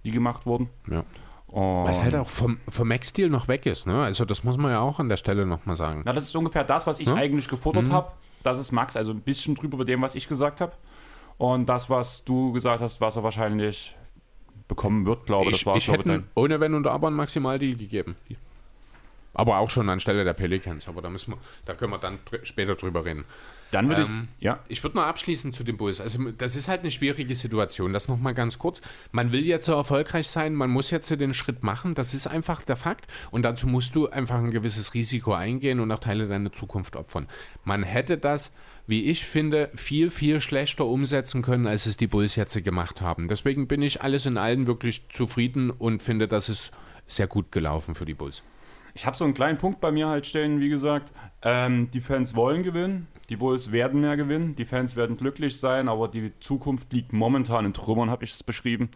die 0.05 0.11
gemacht 0.11 0.45
wurden. 0.45 0.69
Ja. 0.91 1.05
Und 1.49 1.85
Was 1.85 2.03
halt 2.03 2.15
auch 2.15 2.29
vom, 2.29 2.59
vom 2.69 2.89
Max-Deal 2.89 3.31
noch 3.31 3.49
weg 3.49 3.65
ist, 3.65 3.87
ne? 3.87 4.03
Also 4.03 4.25
das 4.27 4.45
muss 4.45 4.59
man 4.59 4.71
ja 4.71 4.81
auch 4.81 4.99
an 4.99 5.09
der 5.09 5.17
Stelle 5.17 5.47
nochmal 5.47 5.77
sagen. 5.77 6.03
Na, 6.05 6.13
das 6.13 6.25
ist 6.25 6.37
ungefähr 6.37 6.63
das, 6.65 6.87
was 6.87 7.01
ich 7.01 7.09
Ja? 7.09 7.15
eigentlich 7.15 7.49
gefordert 7.49 7.91
habe. 7.91 8.13
Das 8.43 8.59
ist 8.59 8.71
Max, 8.71 8.97
also 8.97 9.13
ein 9.13 9.21
bisschen 9.21 9.55
drüber 9.55 9.79
bei 9.79 9.85
dem, 9.85 10.03
was 10.03 10.15
ich 10.15 10.29
gesagt 10.29 10.61
habe. 10.61 10.73
Und 11.39 11.67
das, 11.67 11.89
was 11.89 12.23
du 12.25 12.53
gesagt 12.53 12.83
hast, 12.83 13.01
was 13.01 13.17
er 13.17 13.23
wahrscheinlich 13.23 13.97
bekommen 14.67 15.07
wird, 15.07 15.25
glaube 15.27 15.51
ich 15.51 15.59
das 15.59 15.67
war 15.67 15.77
ich 15.77 15.87
glaube 15.87 16.13
hätte 16.13 16.25
ohne 16.35 16.61
Wenn 16.61 16.75
und 16.75 16.87
Aber 16.87 17.07
einen 17.07 17.17
Maximaldeal 17.17 17.77
gegeben. 17.77 18.17
Aber 19.35 19.59
auch 19.59 19.71
schon 19.71 19.89
anstelle 19.89 20.25
der 20.25 20.35
Pelicans. 20.35 20.89
Aber 20.89 21.01
da 21.01 21.09
müssen 21.09 21.33
wir, 21.33 21.39
da 21.65 21.75
können 21.75 21.93
wir 21.93 21.99
dann 21.99 22.19
dr 22.31 22.45
später 22.45 22.75
drüber 22.75 23.05
reden. 23.05 23.25
Dann 23.71 23.89
würde 23.89 24.03
Ähm, 24.03 24.29
ich, 24.39 24.45
ja, 24.45 24.61
Ich 24.69 24.83
würde 24.83 24.97
noch 24.97 25.05
abschließen 25.05 25.53
zu 25.53 25.65
den 25.65 25.77
Bulls. 25.77 26.01
Also 26.01 26.31
das 26.31 26.57
ist 26.57 26.69
halt 26.69 26.81
eine 26.81 26.91
schwierige 26.91 27.35
Situation. 27.35 27.93
Das 27.93 28.09
nochmal 28.09 28.35
ganz 28.35 28.59
kurz. 28.59 28.81
Man 29.13 29.33
will 29.33 29.45
jetzt 29.45 29.67
so 29.67 29.73
erfolgreich 29.73 30.29
sein, 30.29 30.55
man 30.55 30.71
muss 30.71 30.91
jetzt 30.91 31.09
so 31.09 31.17
den 31.17 31.35
Schritt 31.35 31.63
machen. 31.63 31.95
Das 31.95 32.15
ist 32.15 32.27
einfach 32.27 32.63
der 32.63 32.77
Fakt. 32.77 33.07
Und 33.31 33.43
dazu 33.43 33.67
musst 33.67 33.95
du 33.95 34.09
einfach 34.09 34.39
ein 34.39 34.51
gewisses 34.51 34.95
Risiko 34.95 35.33
eingehen 35.33 35.81
und 35.81 35.91
auch 35.93 35.99
Teile 35.99 36.29
deiner 36.29 36.53
Zukunft 36.53 36.97
opfern. 36.97 37.29
Man 37.65 37.83
hätte 37.83 38.19
das, 38.19 38.53
wie 38.87 39.05
ich 39.05 39.27
finde, 39.27 39.71
viel, 39.75 40.11
viel 40.11 40.41
schlechter 40.41 40.87
umsetzen 40.87 41.43
können, 41.43 41.67
als 41.67 41.87
es 41.87 41.97
die 41.97 42.07
Bulls 42.07 42.37
jetzt 42.37 42.63
gemacht 42.65 43.01
haben. 43.01 43.29
Deswegen 43.29 43.69
bin 43.69 43.83
ich 43.83 44.03
alles 44.03 44.25
in 44.27 44.39
allem 44.39 44.67
wirklich 44.67 45.09
zufrieden 45.11 45.71
und 45.71 46.03
finde, 46.03 46.27
das 46.27 46.49
ist 46.49 46.71
sehr 47.07 47.27
gut 47.27 47.53
gelaufen 47.53 47.95
für 47.95 48.05
die 48.05 48.15
Bulls. 48.15 48.43
Ich 48.99 49.07
habe 49.07 49.17
so 49.17 49.23
einen 49.23 49.33
kleinen 49.33 49.59
Punkt 49.59 49.81
bei 49.81 49.93
mir 49.93 50.09
halt 50.09 50.27
stehen, 50.27 50.59
wie 50.59 50.69
gesagt. 50.69 51.13
Ähm, 51.43 51.89
die 51.93 52.01
Fans 52.01 52.35
wollen 52.35 52.65
gewinnen, 52.65 53.07
die 53.29 53.37
Bulls 53.37 53.71
werden 53.71 54.01
mehr 54.01 54.17
gewinnen, 54.17 54.57
die 54.57 54.65
Fans 54.65 54.97
werden 54.97 55.15
glücklich 55.15 55.61
sein, 55.61 55.89
aber 55.89 56.09
die 56.09 56.33
Zukunft 56.41 56.93
liegt 56.93 57.13
momentan 57.13 57.65
in 57.65 57.73
Trümmern, 57.73 58.11
habe 58.11 58.25
ich 58.25 58.33
es 58.33 58.43
beschrieben. 58.43 58.91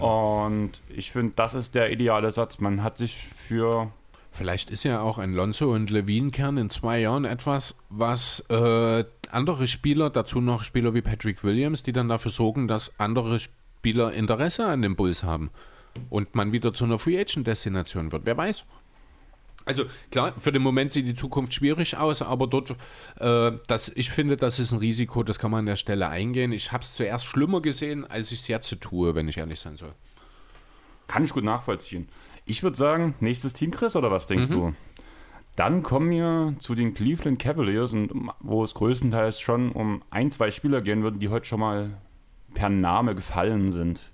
Und 0.00 0.80
ich 0.88 1.12
finde, 1.12 1.34
das 1.36 1.54
ist 1.54 1.76
der 1.76 1.92
ideale 1.92 2.32
Satz. 2.32 2.58
Man 2.58 2.82
hat 2.82 2.98
sich 2.98 3.16
für 3.16 3.92
Vielleicht 4.32 4.68
ist 4.72 4.82
ja 4.82 5.00
auch 5.00 5.18
ein 5.18 5.32
Lonzo 5.32 5.72
und 5.72 5.90
Levine-Kern 5.90 6.56
in 6.56 6.68
zwei 6.68 6.98
Jahren 6.98 7.24
etwas, 7.24 7.78
was 7.90 8.40
äh, 8.50 9.04
andere 9.30 9.68
Spieler, 9.68 10.10
dazu 10.10 10.40
noch 10.40 10.64
Spieler 10.64 10.92
wie 10.92 11.02
Patrick 11.02 11.44
Williams, 11.44 11.84
die 11.84 11.92
dann 11.92 12.08
dafür 12.08 12.32
sorgen, 12.32 12.66
dass 12.66 12.98
andere 12.98 13.38
Spieler 13.38 14.12
Interesse 14.12 14.66
an 14.66 14.82
den 14.82 14.96
Bulls 14.96 15.22
haben 15.22 15.50
und 16.10 16.34
man 16.34 16.50
wieder 16.50 16.74
zu 16.74 16.84
einer 16.84 16.98
Free 16.98 17.16
Agent-Destination 17.16 18.10
wird. 18.10 18.26
Wer 18.26 18.36
weiß? 18.36 18.64
Also 19.66 19.84
klar, 20.10 20.34
für 20.38 20.52
den 20.52 20.62
Moment 20.62 20.92
sieht 20.92 21.06
die 21.06 21.14
Zukunft 21.14 21.54
schwierig 21.54 21.96
aus, 21.96 22.20
aber 22.20 22.46
dort, 22.46 22.70
äh, 23.18 23.52
das, 23.66 23.90
ich 23.94 24.10
finde, 24.10 24.36
das 24.36 24.58
ist 24.58 24.72
ein 24.72 24.78
Risiko, 24.78 25.22
das 25.22 25.38
kann 25.38 25.50
man 25.50 25.60
an 25.60 25.66
der 25.66 25.76
Stelle 25.76 26.08
eingehen. 26.08 26.52
Ich 26.52 26.72
habe 26.72 26.84
es 26.84 26.94
zuerst 26.94 27.24
schlimmer 27.24 27.62
gesehen, 27.62 28.04
als 28.04 28.30
ich 28.30 28.40
es 28.40 28.48
jetzt 28.48 28.80
tue, 28.80 29.14
wenn 29.14 29.28
ich 29.28 29.38
ehrlich 29.38 29.60
sein 29.60 29.76
soll. 29.76 29.94
Kann 31.06 31.24
ich 31.24 31.32
gut 31.32 31.44
nachvollziehen. 31.44 32.08
Ich 32.44 32.62
würde 32.62 32.76
sagen, 32.76 33.14
nächstes 33.20 33.54
Team, 33.54 33.70
Chris, 33.70 33.96
oder 33.96 34.10
was 34.10 34.26
denkst 34.26 34.48
du? 34.48 34.74
Dann 35.56 35.82
kommen 35.82 36.10
wir 36.10 36.54
zu 36.58 36.74
den 36.74 36.94
Cleveland 36.94 37.38
Cavaliers, 37.38 37.92
und 37.92 38.30
wo 38.40 38.64
es 38.64 38.74
größtenteils 38.74 39.40
schon 39.40 39.72
um 39.72 40.02
ein, 40.10 40.30
zwei 40.30 40.50
Spieler 40.50 40.82
gehen 40.82 41.02
würden, 41.02 41.20
die 41.20 41.28
heute 41.28 41.46
schon 41.46 41.60
mal 41.60 41.96
per 42.54 42.68
Name 42.68 43.14
gefallen 43.14 43.70
sind. 43.70 44.12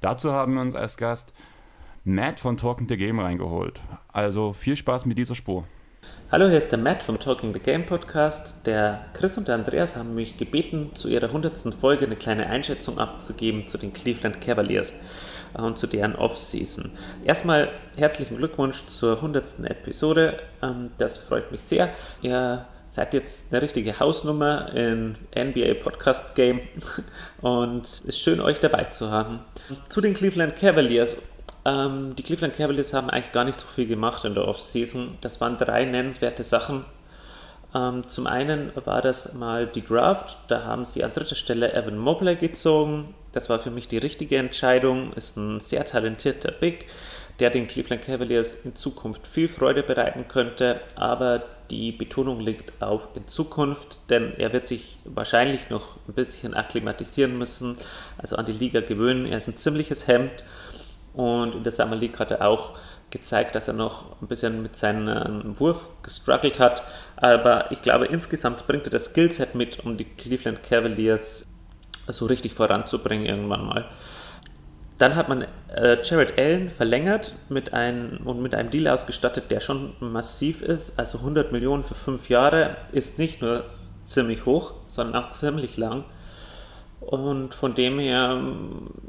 Dazu 0.00 0.32
haben 0.32 0.54
wir 0.54 0.60
uns 0.60 0.74
als 0.74 0.96
Gast 0.96 1.32
Matt 2.08 2.38
von 2.38 2.56
Talking 2.56 2.88
the 2.88 2.96
Game 2.96 3.18
reingeholt. 3.18 3.80
Also 4.12 4.52
viel 4.52 4.76
Spaß 4.76 5.06
mit 5.06 5.18
dieser 5.18 5.34
Spur. 5.34 5.64
Hallo, 6.30 6.46
hier 6.46 6.58
ist 6.58 6.70
der 6.70 6.78
Matt 6.78 7.02
vom 7.02 7.18
Talking 7.18 7.52
the 7.52 7.58
Game 7.58 7.84
Podcast. 7.84 8.64
Der 8.64 9.06
Chris 9.12 9.36
und 9.36 9.48
der 9.48 9.56
Andreas 9.56 9.96
haben 9.96 10.14
mich 10.14 10.36
gebeten, 10.36 10.90
zu 10.94 11.08
ihrer 11.08 11.26
100. 11.26 11.74
Folge 11.74 12.06
eine 12.06 12.14
kleine 12.14 12.46
Einschätzung 12.46 13.00
abzugeben 13.00 13.66
zu 13.66 13.76
den 13.76 13.92
Cleveland 13.92 14.40
Cavaliers 14.40 14.92
äh, 15.58 15.62
und 15.62 15.78
zu 15.78 15.88
deren 15.88 16.14
Offseason. 16.14 16.92
Erstmal 17.24 17.72
herzlichen 17.96 18.36
Glückwunsch 18.36 18.86
zur 18.86 19.16
100. 19.16 19.64
Episode. 19.64 20.38
Ähm, 20.62 20.90
das 20.98 21.18
freut 21.18 21.50
mich 21.50 21.62
sehr. 21.62 21.92
Ihr 22.22 22.66
seid 22.88 23.14
jetzt 23.14 23.52
eine 23.52 23.62
richtige 23.62 23.98
Hausnummer 23.98 24.72
im 24.72 25.16
NBA 25.36 25.74
Podcast 25.82 26.36
Game 26.36 26.60
und 27.40 27.84
es 27.84 28.00
ist 28.02 28.20
schön, 28.20 28.40
euch 28.40 28.60
dabei 28.60 28.84
zu 28.84 29.10
haben. 29.10 29.40
Zu 29.88 30.00
den 30.00 30.14
Cleveland 30.14 30.54
Cavaliers. 30.54 31.16
Ähm, 31.66 32.14
die 32.14 32.22
Cleveland 32.22 32.54
Cavaliers 32.54 32.92
haben 32.92 33.10
eigentlich 33.10 33.32
gar 33.32 33.44
nicht 33.44 33.58
so 33.58 33.66
viel 33.66 33.88
gemacht 33.88 34.24
in 34.24 34.34
der 34.34 34.46
Offseason. 34.46 35.18
Das 35.20 35.40
waren 35.40 35.56
drei 35.56 35.84
nennenswerte 35.84 36.44
Sachen. 36.44 36.84
Ähm, 37.74 38.06
zum 38.06 38.28
einen 38.28 38.70
war 38.84 39.02
das 39.02 39.34
mal 39.34 39.66
die 39.66 39.84
Draft. 39.84 40.38
Da 40.46 40.62
haben 40.62 40.84
sie 40.84 41.02
an 41.02 41.12
dritter 41.12 41.34
Stelle 41.34 41.72
Evan 41.72 41.98
Mobley 41.98 42.36
gezogen. 42.36 43.14
Das 43.32 43.50
war 43.50 43.58
für 43.58 43.72
mich 43.72 43.88
die 43.88 43.98
richtige 43.98 44.36
Entscheidung. 44.36 45.12
Ist 45.14 45.36
ein 45.36 45.58
sehr 45.58 45.84
talentierter 45.84 46.52
Big, 46.52 46.86
der 47.40 47.50
den 47.50 47.66
Cleveland 47.66 48.02
Cavaliers 48.02 48.54
in 48.64 48.76
Zukunft 48.76 49.26
viel 49.26 49.48
Freude 49.48 49.82
bereiten 49.82 50.28
könnte. 50.28 50.80
Aber 50.94 51.42
die 51.72 51.90
Betonung 51.90 52.38
liegt 52.38 52.80
auf 52.80 53.08
in 53.16 53.26
Zukunft, 53.26 53.98
denn 54.08 54.34
er 54.38 54.52
wird 54.52 54.68
sich 54.68 54.98
wahrscheinlich 55.04 55.68
noch 55.68 55.96
ein 56.06 56.14
bisschen 56.14 56.54
akklimatisieren 56.54 57.36
müssen, 57.36 57.76
also 58.18 58.36
an 58.36 58.46
die 58.46 58.52
Liga 58.52 58.80
gewöhnen. 58.82 59.26
Er 59.26 59.38
ist 59.38 59.48
ein 59.48 59.56
ziemliches 59.56 60.06
Hemd 60.06 60.44
und 61.16 61.54
in 61.54 61.62
der 61.62 61.72
Summer 61.72 61.96
League 61.96 62.18
hat 62.18 62.30
er 62.30 62.46
auch 62.46 62.72
gezeigt, 63.10 63.54
dass 63.54 63.68
er 63.68 63.74
noch 63.74 64.20
ein 64.20 64.28
bisschen 64.28 64.62
mit 64.62 64.76
seinem 64.76 65.58
Wurf 65.58 65.88
gestruggelt 66.02 66.60
hat. 66.60 66.82
Aber 67.16 67.72
ich 67.72 67.80
glaube, 67.80 68.06
insgesamt 68.06 68.66
bringt 68.66 68.86
er 68.86 68.90
das 68.90 69.06
Skillset 69.06 69.54
mit, 69.54 69.84
um 69.84 69.96
die 69.96 70.04
Cleveland 70.04 70.62
Cavaliers 70.62 71.46
so 72.06 72.26
richtig 72.26 72.52
voranzubringen 72.52 73.24
irgendwann 73.24 73.64
mal. 73.64 73.86
Dann 74.98 75.16
hat 75.16 75.28
man 75.28 75.46
äh, 75.74 75.98
Jared 76.02 76.38
Allen 76.38 76.68
verlängert 76.68 77.32
mit 77.48 77.72
einem, 77.72 78.26
und 78.26 78.42
mit 78.42 78.54
einem 78.54 78.70
Deal 78.70 78.88
ausgestattet, 78.88 79.50
der 79.50 79.60
schon 79.60 79.94
massiv 80.00 80.60
ist. 80.60 80.98
Also 80.98 81.18
100 81.18 81.50
Millionen 81.50 81.84
für 81.84 81.94
fünf 81.94 82.28
Jahre 82.28 82.76
ist 82.92 83.18
nicht 83.18 83.40
nur 83.40 83.64
ziemlich 84.04 84.44
hoch, 84.44 84.74
sondern 84.88 85.22
auch 85.22 85.30
ziemlich 85.30 85.78
lang. 85.78 86.04
Und 87.00 87.54
von 87.54 87.74
dem 87.74 87.98
her 87.98 88.40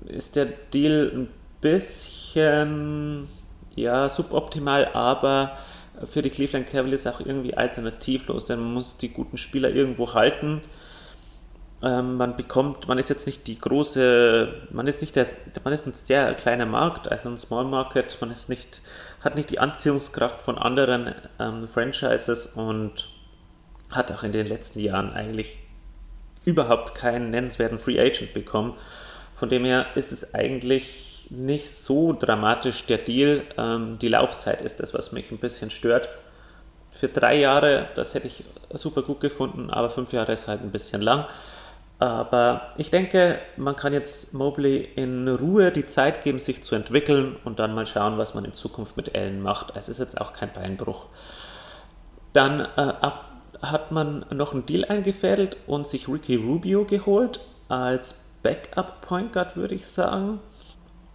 ist 0.06 0.36
der 0.36 0.46
Deal 0.46 1.12
ein 1.14 1.37
bisschen 1.62 3.28
ja, 3.76 4.10
suboptimal, 4.10 4.90
aber 4.94 5.58
für 6.06 6.22
die 6.22 6.30
Cleveland 6.30 6.68
Cavaliers 6.68 7.08
auch 7.08 7.20
irgendwie 7.20 7.56
alternativlos, 7.56 8.46
denn 8.46 8.60
man 8.60 8.74
muss 8.74 8.98
die 8.98 9.10
guten 9.10 9.38
Spieler 9.38 9.70
irgendwo 9.70 10.14
halten. 10.14 10.62
Ähm, 11.82 12.18
man 12.18 12.36
bekommt, 12.36 12.88
man 12.88 12.98
ist 12.98 13.10
jetzt 13.10 13.28
nicht 13.28 13.46
die 13.48 13.60
große, 13.60 14.52
man 14.72 14.88
ist 14.88 15.02
nicht 15.02 15.16
der, 15.16 15.28
man 15.64 15.74
ist 15.74 15.86
ein 15.86 15.94
sehr 15.94 16.34
kleiner 16.34 16.66
Markt, 16.66 17.12
also 17.12 17.30
ein 17.30 17.38
Small 17.38 17.66
Market, 17.66 18.18
man 18.20 18.32
ist 18.32 18.50
nicht, 18.50 18.82
hat 19.22 19.36
nicht 19.36 19.52
die 19.52 19.60
Anziehungskraft 19.60 20.42
von 20.42 20.58
anderen 20.58 21.14
ähm, 21.40 21.68
Franchises 21.68 22.48
und 22.48 23.10
hat 23.92 24.12
auch 24.12 24.24
in 24.24 24.32
den 24.32 24.48
letzten 24.48 24.80
Jahren 24.80 25.14
eigentlich 25.14 25.60
überhaupt 26.46 26.96
keinen 26.96 27.30
nennenswerten 27.30 27.78
Free 27.78 28.00
Agent 28.00 28.34
bekommen. 28.34 28.74
Von 29.36 29.50
dem 29.50 29.66
her 29.66 29.86
ist 29.96 30.12
es 30.12 30.34
eigentlich 30.34 31.17
nicht 31.30 31.72
so 31.72 32.14
dramatisch 32.14 32.86
der 32.86 33.00
Deal. 33.00 33.44
Ähm, 33.58 33.98
die 34.00 34.08
Laufzeit 34.08 34.62
ist 34.62 34.80
das, 34.80 34.94
was 34.94 35.12
mich 35.12 35.32
ein 35.32 35.38
bisschen 35.38 35.70
stört. 35.70 36.10
Für 36.92 37.08
drei 37.08 37.38
Jahre, 37.38 37.90
das 37.96 38.14
hätte 38.14 38.28
ich 38.28 38.44
super 38.74 39.02
gut 39.02 39.20
gefunden, 39.20 39.70
aber 39.70 39.90
fünf 39.90 40.14
Jahre 40.14 40.34
ist 40.34 40.48
halt 40.48 40.62
ein 40.62 40.72
bisschen 40.72 41.02
lang. 41.02 41.28
Aber 42.00 42.74
ich 42.78 42.92
denke, 42.92 43.40
man 43.56 43.76
kann 43.76 43.92
jetzt 43.92 44.34
Mobley 44.34 44.88
in 44.96 45.28
Ruhe 45.28 45.72
die 45.72 45.88
Zeit 45.88 46.24
geben, 46.24 46.38
sich 46.38 46.64
zu 46.64 46.76
entwickeln 46.76 47.38
und 47.44 47.60
dann 47.60 47.74
mal 47.74 47.88
schauen, 47.88 48.18
was 48.18 48.36
man 48.36 48.46
in 48.46 48.54
Zukunft 48.54 48.98
mit 48.98 49.16
Allen 49.16 49.42
macht. 49.42 49.74
Es 49.76 49.90
ist 49.90 50.00
jetzt 50.00 50.22
auch 50.22 50.32
kein 50.32 50.54
Beinbruch. 50.54 51.08
Dann 52.34 52.62
äh, 52.62 52.94
hat 53.62 53.92
man 53.92 54.26
noch 54.30 54.54
einen 54.54 54.66
Deal 54.68 54.86
eingefädelt 54.86 55.58
und 55.66 55.88
sich 55.88 56.08
Ricky 56.08 56.36
Rubio 56.36 56.86
geholt 56.86 57.40
als 57.68 58.24
Backup 58.44 59.02
Point 59.02 59.34
Guard, 59.34 59.56
würde 59.56 59.74
ich 59.74 59.88
sagen. 59.88 60.40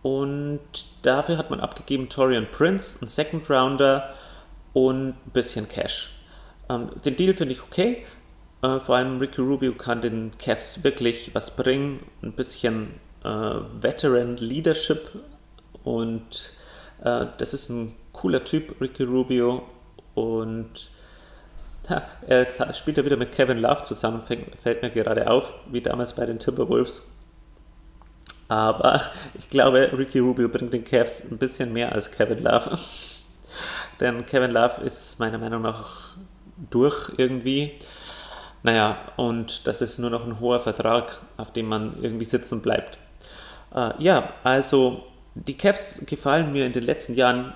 Und 0.02 0.60
dafür 1.02 1.38
hat 1.38 1.50
man 1.50 1.60
abgegeben 1.60 2.08
Torian 2.08 2.48
Prince, 2.50 2.98
einen 3.00 3.08
Second 3.08 3.48
Rounder 3.48 4.12
und 4.72 5.10
ein 5.10 5.30
bisschen 5.32 5.68
Cash. 5.68 6.18
Ähm, 6.68 6.90
den 7.04 7.16
Deal 7.16 7.34
finde 7.34 7.54
ich 7.54 7.62
okay. 7.62 8.04
Äh, 8.62 8.80
vor 8.80 8.96
allem 8.96 9.18
Ricky 9.18 9.40
Rubio 9.40 9.74
kann 9.74 10.00
den 10.00 10.32
Cavs 10.38 10.82
wirklich 10.82 11.34
was 11.34 11.54
bringen. 11.54 12.00
Ein 12.22 12.32
bisschen 12.32 12.94
äh, 13.24 13.28
Veteran 13.28 14.36
Leadership 14.36 15.10
und 15.84 16.52
äh, 17.04 17.26
das 17.38 17.54
ist 17.54 17.68
ein 17.70 17.94
cooler 18.12 18.44
Typ, 18.44 18.80
Ricky 18.80 19.04
Rubio. 19.04 19.62
Und 20.14 20.90
ha, 21.88 22.02
er 22.26 22.46
spielt 22.74 22.98
ja 22.98 23.04
wieder 23.04 23.16
mit 23.16 23.32
Kevin 23.32 23.58
Love 23.58 23.82
zusammen, 23.82 24.22
fällt 24.22 24.82
mir 24.82 24.90
gerade 24.90 25.30
auf, 25.30 25.54
wie 25.70 25.80
damals 25.80 26.14
bei 26.14 26.26
den 26.26 26.38
Timberwolves. 26.38 27.02
Aber 28.52 29.00
ich 29.32 29.48
glaube, 29.48 29.90
Ricky 29.96 30.18
Rubio 30.18 30.46
bringt 30.46 30.74
den 30.74 30.84
Cavs 30.84 31.22
ein 31.22 31.38
bisschen 31.38 31.72
mehr 31.72 31.90
als 31.90 32.10
Kevin 32.10 32.44
Love. 32.44 32.78
Denn 34.00 34.26
Kevin 34.26 34.50
Love 34.50 34.82
ist 34.82 35.18
meiner 35.18 35.38
Meinung 35.38 35.62
nach 35.62 36.16
durch 36.68 37.10
irgendwie. 37.16 37.72
Naja, 38.62 38.98
und 39.16 39.66
das 39.66 39.80
ist 39.80 39.98
nur 39.98 40.10
noch 40.10 40.26
ein 40.26 40.38
hoher 40.38 40.60
Vertrag, 40.60 41.22
auf 41.38 41.54
dem 41.54 41.66
man 41.66 41.96
irgendwie 42.02 42.26
sitzen 42.26 42.60
bleibt. 42.60 42.98
Äh, 43.74 43.92
ja, 44.00 44.34
also 44.44 45.02
die 45.34 45.56
Cavs 45.56 46.04
gefallen 46.04 46.52
mir 46.52 46.66
in 46.66 46.74
den 46.74 46.84
letzten 46.84 47.14
Jahren 47.14 47.54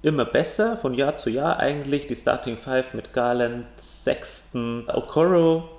immer 0.00 0.24
besser, 0.24 0.78
von 0.78 0.94
Jahr 0.94 1.14
zu 1.14 1.28
Jahr 1.28 1.58
eigentlich. 1.58 2.06
Die 2.06 2.16
Starting 2.16 2.56
Five 2.56 2.94
mit 2.94 3.12
Garland, 3.12 3.66
Sexton, 3.76 4.88
Okoro, 4.88 5.77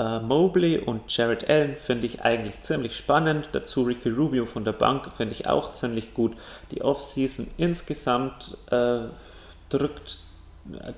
äh, 0.00 0.20
Mobley 0.20 0.78
und 0.78 1.14
Jared 1.14 1.48
Allen 1.50 1.76
finde 1.76 2.06
ich 2.06 2.22
eigentlich 2.22 2.62
ziemlich 2.62 2.96
spannend. 2.96 3.50
Dazu 3.52 3.82
Ricky 3.82 4.08
Rubio 4.08 4.46
von 4.46 4.64
der 4.64 4.72
Bank 4.72 5.10
finde 5.14 5.34
ich 5.34 5.46
auch 5.46 5.72
ziemlich 5.72 6.14
gut. 6.14 6.32
Die 6.70 6.80
Offseason 6.82 7.48
insgesamt 7.58 8.56
äh, 8.70 9.00
drückt 9.68 10.18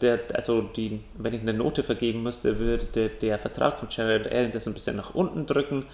der, 0.00 0.20
also 0.34 0.62
die, 0.62 1.00
wenn 1.14 1.34
ich 1.34 1.40
eine 1.40 1.54
Note 1.54 1.82
vergeben 1.82 2.22
müsste, 2.22 2.58
würde 2.58 2.84
der, 2.84 3.08
der 3.08 3.38
Vertrag 3.38 3.78
von 3.78 3.88
Jared 3.90 4.30
Allen 4.30 4.52
das 4.52 4.66
ein 4.66 4.74
bisschen 4.74 4.96
nach 4.96 5.14
unten 5.14 5.46
drücken. 5.46 5.86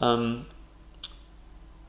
Ähm, 0.00 0.44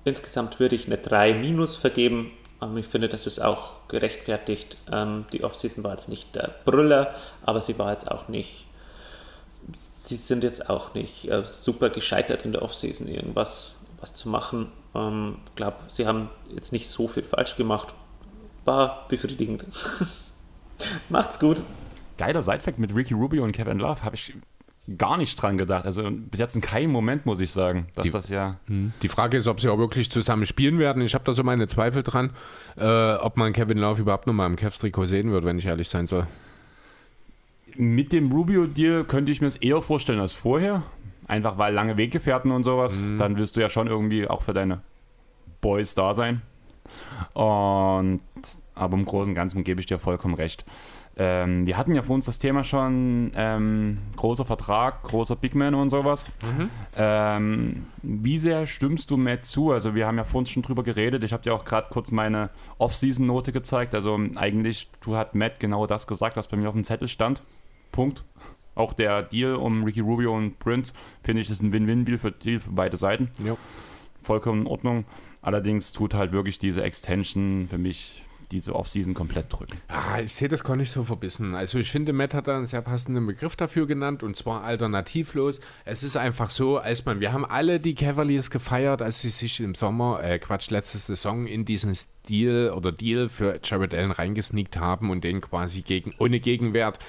insgesamt 0.06 0.60
würde 0.60 0.76
ich 0.76 0.86
eine 0.86 0.98
3 0.98 1.34
minus 1.34 1.76
vergeben. 1.76 2.32
Ähm, 2.62 2.78
ich 2.78 2.88
finde, 2.88 3.10
das 3.10 3.28
ist 3.28 3.42
auch 3.42 3.88
gerechtfertigt. 3.90 4.78
Ähm, 4.92 5.26
die 5.34 5.44
Offseason 5.44 5.84
war 5.84 5.92
jetzt 5.92 6.10
nicht 6.10 6.36
der 6.36 6.54
Brüller, 6.64 7.14
aber 7.46 7.60
sie 7.60 7.78
war 7.78 7.92
jetzt 7.92 8.10
auch 8.10 8.30
nicht 8.30 8.68
sie 10.04 10.18
sind 10.18 10.44
jetzt 10.44 10.70
auch 10.70 10.94
nicht 10.94 11.30
äh, 11.30 11.44
super 11.46 11.90
gescheitert 11.90 12.44
in 12.44 12.52
der 12.52 12.62
Offseason, 12.62 13.08
irgendwas 13.08 13.80
was 14.02 14.14
zu 14.14 14.28
machen. 14.28 14.68
Ich 14.94 15.00
ähm, 15.00 15.38
glaube, 15.56 15.78
sie 15.88 16.06
haben 16.06 16.30
jetzt 16.54 16.74
nicht 16.74 16.90
so 16.90 17.08
viel 17.08 17.24
falsch 17.24 17.56
gemacht. 17.56 17.94
War 18.66 19.08
befriedigend. 19.08 19.66
Macht's 21.10 21.40
gut. 21.40 21.62
Geiler 22.18 22.44
Sidefact 22.44 22.80
mit 22.80 22.94
Ricky 22.94 23.14
Rubio 23.14 23.44
und 23.44 23.54
Kevin 23.54 23.80
Love 23.80 24.04
habe 24.04 24.16
ich 24.16 24.34
gar 24.98 25.16
nicht 25.16 25.42
dran 25.42 25.58
gedacht. 25.58 25.86
Also 25.86 26.10
bis 26.12 26.40
jetzt 26.40 26.56
in 26.56 26.62
keinem 26.62 26.92
Moment, 26.92 27.26
muss 27.26 27.40
ich 27.40 27.52
sagen, 27.52 27.88
dass 27.96 28.04
die, 28.04 28.12
das 28.12 28.28
ja. 28.28 28.58
Hm. 28.68 28.92
Die 29.02 29.08
Frage 29.08 29.38
ist, 29.38 29.48
ob 29.48 29.62
sie 29.62 29.70
auch 29.70 29.78
wirklich 29.78 30.12
zusammen 30.12 30.46
spielen 30.46 30.80
werden. 30.80 31.02
Ich 31.02 31.16
habe 31.16 31.24
da 31.24 31.32
so 31.32 31.44
meine 31.44 31.68
Zweifel 31.68 32.04
dran, 32.04 32.32
äh, 32.76 33.14
ob 33.14 33.38
man 33.38 33.54
Kevin 33.54 33.78
Love 33.78 34.02
überhaupt 34.02 34.28
noch 34.28 34.34
mal 34.34 34.48
im 34.48 34.58
Cavs-Trikot 34.58 35.06
sehen 35.06 35.32
wird, 35.32 35.46
wenn 35.46 35.58
ich 35.58 35.66
ehrlich 35.66 35.88
sein 35.88 36.08
soll 36.08 36.28
mit 37.78 38.12
dem 38.12 38.32
Rubio-Deal 38.32 39.04
könnte 39.06 39.32
ich 39.32 39.42
mir 39.42 39.48
es 39.48 39.58
eher 39.58 39.82
vorstellen 39.82 40.20
als 40.20 40.34
vorher. 40.34 40.84
Einfach 41.28 41.58
weil 41.58 41.74
lange 41.74 41.98
Weggefährten 41.98 42.52
und 42.52 42.64
sowas. 42.64 43.00
Mhm. 43.00 43.18
Dann 43.18 43.38
willst 43.38 43.56
du 43.56 43.62
ja 43.62 43.70
schon 43.70 43.88
irgendwie 43.88 44.28
auch 44.28 44.42
für 44.42 44.54
deine 44.54 44.82
Boys 45.62 45.96
da 45.96 46.14
sein. 46.14 46.42
Und 47.34 48.22
aber 48.76 48.98
im 48.98 49.06
Großen 49.06 49.32
und 49.32 49.36
Ganzen 49.36 49.64
gebe 49.64 49.80
ich 49.80 49.86
dir 49.88 50.00
vollkommen 50.00 50.34
recht. 50.34 50.66
Ähm, 51.16 51.68
wir 51.68 51.78
hatten 51.78 51.94
ja 51.94 52.02
vor 52.02 52.16
uns 52.16 52.26
das 52.26 52.40
Thema 52.40 52.64
schon 52.64 53.32
ähm, 53.36 54.00
großer 54.16 54.46
Vertrag, 54.46 55.04
großer 55.04 55.36
Big 55.36 55.54
Man 55.54 55.76
und 55.76 55.90
sowas. 55.90 56.28
Mhm. 56.42 56.70
Ähm, 56.98 57.86
wie 58.02 58.40
sehr 58.40 58.66
stimmst 58.66 59.12
du 59.12 59.18
Matt 59.18 59.46
zu? 59.46 59.72
Also 59.72 59.94
wir 59.94 60.08
haben 60.08 60.18
ja 60.18 60.24
vor 60.24 60.40
uns 60.40 60.50
schon 60.50 60.64
drüber 60.64 60.82
geredet. 60.82 61.24
Ich 61.24 61.32
habe 61.32 61.44
dir 61.44 61.54
auch 61.54 61.66
gerade 61.66 61.88
kurz 61.92 62.10
meine 62.10 62.50
Off-Season-Note 62.80 63.52
gezeigt. 63.52 63.94
Also 63.94 64.20
eigentlich, 64.36 64.90
du 65.02 65.16
hat 65.16 65.36
Matt 65.36 65.60
genau 65.60 65.86
das 65.86 66.08
gesagt, 66.08 66.36
was 66.36 66.48
bei 66.48 66.58
mir 66.58 66.68
auf 66.68 66.76
dem 66.76 66.84
Zettel 66.84 67.08
stand. 67.08 67.44
Punkt. 67.94 68.26
Auch 68.76 68.92
der 68.92 69.24
Deal 69.24 69.56
um 69.56 69.84
Ricky 69.86 70.02
Rubio 70.02 70.36
und 70.36 70.60
Prince 70.60 70.94
finde 71.24 71.42
ich 71.42 71.50
ist 71.50 71.62
ein 71.62 71.72
Win-Win-Deal 71.72 72.18
für, 72.18 72.34
für 72.42 72.72
beide 72.72 72.98
Seiten. 72.98 73.30
Ja. 73.44 73.56
Vollkommen 74.22 74.64
in 74.64 74.68
Ordnung. 74.68 75.06
Allerdings 75.42 75.94
tut 75.94 76.14
halt 76.14 76.34
wirklich 76.34 76.60
diese 76.60 76.84
Extension 76.84 77.68
für 77.70 77.78
mich 77.78 78.24
diese 78.54 78.76
Offseason 78.76 79.14
komplett 79.14 79.52
drücken. 79.52 79.78
Ah, 79.88 80.20
ich 80.22 80.34
sehe 80.34 80.48
das 80.48 80.64
gar 80.64 80.76
nicht 80.76 80.92
so 80.92 81.04
verbissen. 81.04 81.56
Also 81.56 81.80
ich 81.80 81.92
finde, 81.92 82.14
Matt 82.14 82.34
hat 82.34 82.48
da 82.48 82.56
einen 82.56 82.66
sehr 82.66 82.82
passenden 82.82 83.26
Begriff 83.26 83.56
dafür 83.56 83.88
genannt 83.88 84.24
und 84.24 84.38
zwar 84.38 84.64
alternativlos. 84.64 85.60
Es 85.86 86.04
ist 86.04 86.16
einfach 86.16 86.50
so, 86.52 86.78
als 86.78 87.04
man, 87.06 87.20
wir 87.20 87.34
haben 87.34 87.46
alle 87.46 87.80
die 87.80 87.96
Cavaliers 87.96 88.52
gefeiert, 88.52 89.02
als 89.02 89.22
sie 89.22 89.30
sich 89.30 89.60
im 89.60 89.76
Sommer, 89.76 90.24
äh, 90.24 90.40
Quatsch, 90.40 90.70
letzte 90.70 91.00
Saison 91.00 91.48
in 91.48 91.66
diesen 91.66 91.98
Deal 92.30 92.72
oder 92.72 92.92
Deal 92.92 93.28
für 93.28 93.60
Jared 93.64 93.94
Allen 93.94 94.12
reingesneakt 94.12 94.78
haben 94.78 95.10
und 95.10 95.24
den 95.24 95.42
quasi 95.42 95.82
gegen, 95.82 96.14
ohne 96.20 96.40
Gegenwert 96.40 97.00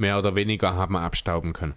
mehr 0.00 0.18
oder 0.18 0.34
weniger 0.34 0.74
haben 0.74 0.96
abstauben 0.96 1.52
können. 1.52 1.74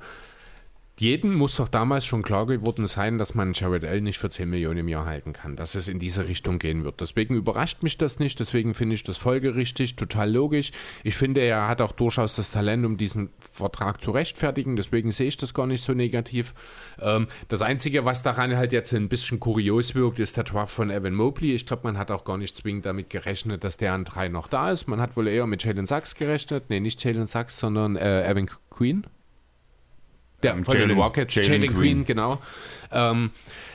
Jeden 0.99 1.33
muss 1.33 1.55
doch 1.55 1.69
damals 1.69 2.05
schon 2.05 2.21
klar 2.21 2.45
geworden 2.45 2.85
sein, 2.85 3.17
dass 3.17 3.33
man 3.33 3.53
Jared 3.53 3.83
Allen 3.83 4.03
nicht 4.03 4.19
für 4.19 4.29
10 4.29 4.47
Millionen 4.47 4.79
im 4.79 4.87
Jahr 4.87 5.07
halten 5.07 5.33
kann, 5.33 5.55
dass 5.55 5.73
es 5.73 5.87
in 5.87 5.97
diese 5.97 6.27
Richtung 6.27 6.59
gehen 6.59 6.83
wird. 6.83 7.01
Deswegen 7.01 7.33
überrascht 7.33 7.81
mich 7.81 7.97
das 7.97 8.19
nicht, 8.19 8.39
deswegen 8.39 8.75
finde 8.75 8.93
ich 8.93 9.03
das 9.03 9.17
folgerichtig, 9.17 9.95
total 9.95 10.31
logisch. 10.31 10.71
Ich 11.03 11.15
finde, 11.15 11.41
er 11.41 11.67
hat 11.67 11.81
auch 11.81 11.93
durchaus 11.93 12.35
das 12.35 12.51
Talent, 12.51 12.85
um 12.85 12.97
diesen 12.97 13.31
Vertrag 13.39 14.01
zu 14.01 14.11
rechtfertigen, 14.11 14.75
deswegen 14.75 15.11
sehe 15.11 15.29
ich 15.29 15.37
das 15.37 15.55
gar 15.55 15.65
nicht 15.65 15.83
so 15.83 15.93
negativ. 15.93 16.53
Ähm, 17.01 17.27
das 17.47 17.63
Einzige, 17.63 18.05
was 18.05 18.21
daran 18.21 18.55
halt 18.55 18.71
jetzt 18.71 18.93
ein 18.93 19.09
bisschen 19.09 19.39
kurios 19.39 19.95
wirkt, 19.95 20.19
ist 20.19 20.37
der 20.37 20.43
Draft 20.43 20.75
von 20.75 20.91
Evan 20.91 21.15
Mobley. 21.15 21.55
Ich 21.55 21.65
glaube, 21.65 21.83
man 21.85 21.97
hat 21.97 22.11
auch 22.11 22.23
gar 22.23 22.37
nicht 22.37 22.55
zwingend 22.55 22.85
damit 22.85 23.09
gerechnet, 23.09 23.63
dass 23.63 23.77
der 23.77 23.93
an 23.93 24.05
drei 24.05 24.27
noch 24.27 24.47
da 24.47 24.69
ist. 24.69 24.87
Man 24.87 25.01
hat 25.01 25.17
wohl 25.17 25.27
eher 25.27 25.47
mit 25.47 25.63
Jalen 25.63 25.87
Sachs 25.87 26.13
gerechnet. 26.13 26.65
Nee, 26.69 26.79
nicht 26.79 27.03
Jalen 27.03 27.25
Sachs, 27.25 27.57
sondern 27.57 27.95
äh, 27.95 28.29
Evan 28.29 28.47
Queen. 28.69 29.07
Der 30.43 30.63
von 30.63 30.77
den 30.77 30.91
Rockets, 30.91 31.35
Jalen 31.35 31.61
Queen, 31.61 31.73
Queen, 31.73 32.05
genau. 32.05 32.39
Ähm, 32.91 33.31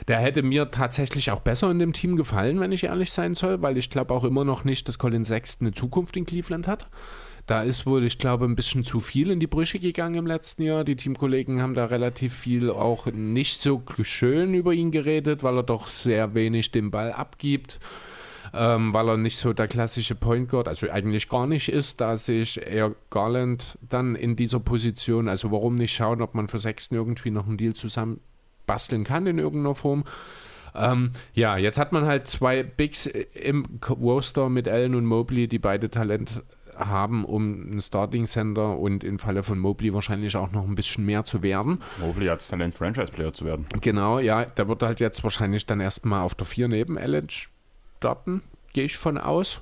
der 0.07 0.19
hätte 0.19 0.43
mir 0.43 0.71
tatsächlich 0.71 1.31
auch 1.31 1.41
besser 1.41 1.69
in 1.71 1.79
dem 1.79 1.93
Team 1.93 2.15
gefallen, 2.15 2.59
wenn 2.59 2.71
ich 2.71 2.85
ehrlich 2.85 3.11
sein 3.11 3.35
soll, 3.35 3.61
weil 3.61 3.77
ich 3.77 3.89
glaube 3.89 4.13
auch 4.13 4.23
immer 4.23 4.45
noch 4.45 4.63
nicht, 4.63 4.87
dass 4.87 4.97
Colin 4.97 5.25
Sexton 5.25 5.67
eine 5.67 5.75
Zukunft 5.75 6.15
in 6.15 6.25
Cleveland 6.25 6.67
hat. 6.67 6.87
Da 7.47 7.63
ist 7.63 7.87
wohl, 7.87 8.03
ich 8.03 8.19
glaube, 8.19 8.45
ein 8.45 8.55
bisschen 8.55 8.83
zu 8.83 8.99
viel 8.99 9.31
in 9.31 9.39
die 9.39 9.47
Brüche 9.47 9.79
gegangen 9.79 10.15
im 10.15 10.27
letzten 10.27 10.61
Jahr. 10.61 10.83
Die 10.83 10.95
Teamkollegen 10.95 11.63
haben 11.63 11.73
da 11.73 11.85
relativ 11.85 12.33
viel 12.35 12.69
auch 12.69 13.07
nicht 13.07 13.59
so 13.59 13.81
schön 14.03 14.53
über 14.53 14.71
ihn 14.71 14.91
geredet, 14.91 15.41
weil 15.41 15.57
er 15.57 15.63
doch 15.63 15.87
sehr 15.87 16.35
wenig 16.35 16.69
den 16.69 16.91
Ball 16.91 17.11
abgibt 17.11 17.79
ähm, 18.53 18.93
weil 18.93 19.09
er 19.09 19.17
nicht 19.17 19.37
so 19.37 19.53
der 19.53 19.67
klassische 19.67 20.15
Point 20.15 20.49
Guard, 20.49 20.67
also 20.67 20.89
eigentlich 20.89 21.29
gar 21.29 21.47
nicht 21.47 21.69
ist. 21.69 22.01
Da 22.01 22.17
sehe 22.17 22.41
ich 22.41 22.61
eher 22.65 22.95
Garland 23.09 23.77
dann 23.87 24.15
in 24.15 24.35
dieser 24.35 24.59
Position. 24.59 25.27
Also 25.27 25.51
warum 25.51 25.75
nicht 25.75 25.93
schauen, 25.93 26.21
ob 26.21 26.35
man 26.35 26.47
für 26.47 26.59
Sechsten 26.59 26.95
irgendwie 26.95 27.31
noch 27.31 27.47
einen 27.47 27.57
Deal 27.57 27.73
zusammen 27.73 28.19
basteln 28.65 29.03
kann 29.03 29.25
in 29.25 29.39
irgendeiner 29.39 29.75
Form. 29.75 30.03
Ähm, 30.75 31.11
ja, 31.33 31.57
jetzt 31.57 31.79
hat 31.79 31.91
man 31.91 32.05
halt 32.05 32.27
zwei 32.27 32.63
Bigs 32.63 33.07
im 33.07 33.65
Roster 33.89 34.49
mit 34.49 34.67
Allen 34.67 34.95
und 34.95 35.05
Mobley, 35.05 35.47
die 35.47 35.59
beide 35.59 35.89
Talent 35.89 36.43
haben, 36.77 37.25
um 37.25 37.77
ein 37.77 37.81
Starting 37.81 38.25
Center 38.25 38.77
und 38.77 39.03
im 39.03 39.19
Falle 39.19 39.43
von 39.43 39.59
Mobley 39.59 39.93
wahrscheinlich 39.93 40.37
auch 40.37 40.51
noch 40.51 40.65
ein 40.65 40.75
bisschen 40.75 41.05
mehr 41.05 41.25
zu 41.25 41.43
werden. 41.43 41.81
Mobley 41.99 42.27
hat 42.27 42.47
Talent, 42.47 42.73
Franchise-Player 42.73 43.33
zu 43.33 43.45
werden. 43.45 43.65
Genau, 43.81 44.19
ja, 44.19 44.45
der 44.45 44.67
wird 44.67 44.83
halt 44.83 44.99
jetzt 44.99 45.23
wahrscheinlich 45.23 45.65
dann 45.65 45.81
erstmal 45.81 46.21
auf 46.21 46.35
der 46.35 46.45
4 46.45 46.67
neben 46.69 46.97
Allen 46.97 47.27
starten, 47.99 48.41
gehe 48.71 48.85
ich 48.85 48.97
von 48.97 49.17
aus. 49.17 49.61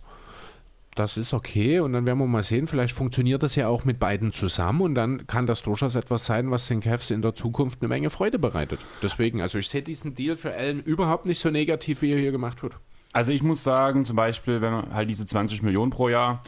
Das 0.93 1.17
ist 1.17 1.33
okay 1.33 1.79
und 1.79 1.93
dann 1.93 2.07
werden 2.07 2.19
wir 2.19 2.25
mal 2.25 2.43
sehen, 2.43 2.65
vielleicht 2.65 2.93
funktioniert 2.93 3.43
das 3.43 3.55
ja 3.55 3.67
auch 3.67 3.85
mit 3.85 3.99
beiden 3.99 4.31
zusammen 4.31 4.81
und 4.81 4.95
dann 4.95 5.27
kann 5.27 5.45
das 5.45 5.61
durchaus 5.61 5.95
etwas 5.95 6.25
sein, 6.25 6.49
was 6.49 6.67
den 6.67 6.79
Cavs 6.79 7.11
in 7.11 7.21
der 7.21 7.35
Zukunft 7.35 7.81
eine 7.81 7.89
Menge 7.89 8.09
Freude 8.09 8.39
bereitet. 8.39 8.83
Deswegen, 9.03 9.41
also 9.41 9.59
ich 9.59 9.69
sehe 9.69 9.83
diesen 9.83 10.15
Deal 10.15 10.35
für 10.35 10.53
Allen 10.53 10.81
überhaupt 10.81 11.25
nicht 11.27 11.39
so 11.39 11.49
negativ, 11.51 12.01
wie 12.01 12.11
er 12.11 12.19
hier 12.19 12.31
gemacht 12.31 12.63
wird. 12.63 12.77
Also 13.13 13.31
ich 13.31 13.43
muss 13.43 13.63
sagen, 13.63 14.05
zum 14.05 14.15
Beispiel, 14.15 14.61
wenn 14.61 14.71
man 14.71 14.93
halt 14.93 15.09
diese 15.09 15.25
20 15.25 15.61
Millionen 15.61 15.91
pro 15.91 16.09
Jahr, 16.09 16.41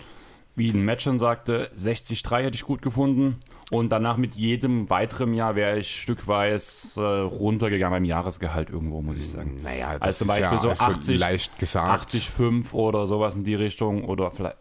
wie 0.56 0.72
ein 0.72 0.84
Matt 0.84 1.02
schon 1.02 1.20
sagte, 1.20 1.70
60-3 1.76 2.44
hätte 2.44 2.56
ich 2.56 2.64
gut 2.64 2.82
gefunden. 2.82 3.38
Und 3.72 3.90
danach 3.90 4.18
mit 4.18 4.36
jedem 4.36 4.90
weiteren 4.90 5.34
Jahr 5.34 5.56
wäre 5.56 5.78
ich 5.78 6.02
stückweise 6.02 7.02
äh, 7.02 7.20
runtergegangen 7.22 7.98
beim 7.98 8.06
Jahresgehalt 8.06 8.70
irgendwo, 8.70 9.02
muss 9.02 9.20
ich 9.20 9.30
sagen. 9.30 9.60
Naja, 9.64 9.94
das 9.94 10.02
also 10.02 10.18
zum 10.20 10.28
Beispiel 10.30 10.46
ja 10.46 10.58
so 10.58 10.72
80, 10.72 11.20
leicht 11.20 11.60
gesagt. 11.60 11.88
80, 11.88 12.30
5 12.30 12.74
oder 12.74 13.06
sowas 13.06 13.36
in 13.36 13.44
die 13.44 13.56
Richtung 13.56 14.06
oder 14.06 14.32
vielleicht 14.32 14.58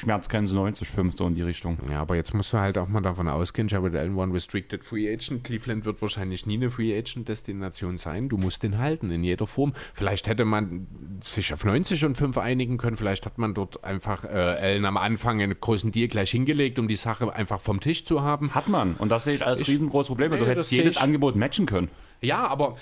Schmerzgrenze 0.00 0.54
90,5 0.54 1.14
so 1.14 1.26
in 1.26 1.34
die 1.34 1.42
Richtung. 1.42 1.78
Ja, 1.90 2.00
aber 2.00 2.16
jetzt 2.16 2.34
musst 2.34 2.52
du 2.52 2.58
halt 2.58 2.78
auch 2.78 2.88
mal 2.88 3.00
davon 3.00 3.28
ausgehen, 3.28 3.68
Jared 3.68 3.94
Allen 3.94 4.16
war 4.16 4.26
ein 4.26 4.32
Restricted 4.32 4.82
Free 4.82 5.12
Agent. 5.12 5.44
Cleveland 5.44 5.84
wird 5.84 6.00
wahrscheinlich 6.02 6.46
nie 6.46 6.54
eine 6.54 6.70
Free 6.70 6.96
Agent 6.96 7.28
Destination 7.28 7.98
sein. 7.98 8.28
Du 8.28 8.36
musst 8.36 8.62
den 8.62 8.78
halten 8.78 9.10
in 9.10 9.22
jeder 9.22 9.46
Form. 9.46 9.74
Vielleicht 9.92 10.26
hätte 10.26 10.44
man 10.44 10.86
sich 11.20 11.52
auf 11.52 11.64
90 11.64 12.04
und 12.06 12.16
5 12.16 12.38
einigen 12.38 12.78
können. 12.78 12.96
Vielleicht 12.96 13.26
hat 13.26 13.38
man 13.38 13.54
dort 13.54 13.84
einfach 13.84 14.24
äh, 14.24 14.28
Allen 14.28 14.84
am 14.84 14.96
Anfang 14.96 15.40
einen 15.42 15.58
großen 15.58 15.92
Deal 15.92 16.08
gleich 16.08 16.30
hingelegt, 16.30 16.78
um 16.78 16.88
die 16.88 16.96
Sache 16.96 17.32
einfach 17.32 17.60
vom 17.60 17.80
Tisch 17.80 18.04
zu 18.04 18.22
haben. 18.22 18.54
Hat 18.54 18.68
man. 18.68 18.94
Und 18.94 19.10
das 19.10 19.24
sehe 19.24 19.34
ich 19.34 19.46
als 19.46 19.60
ich, 19.60 19.68
riesengroßes 19.68 20.08
Problem. 20.08 20.32
Nee, 20.32 20.38
du 20.38 20.46
hättest 20.46 20.72
jedes 20.72 20.96
Angebot 20.96 21.36
matchen 21.36 21.66
können. 21.66 21.88
Ja, 22.22 22.46
aber 22.46 22.74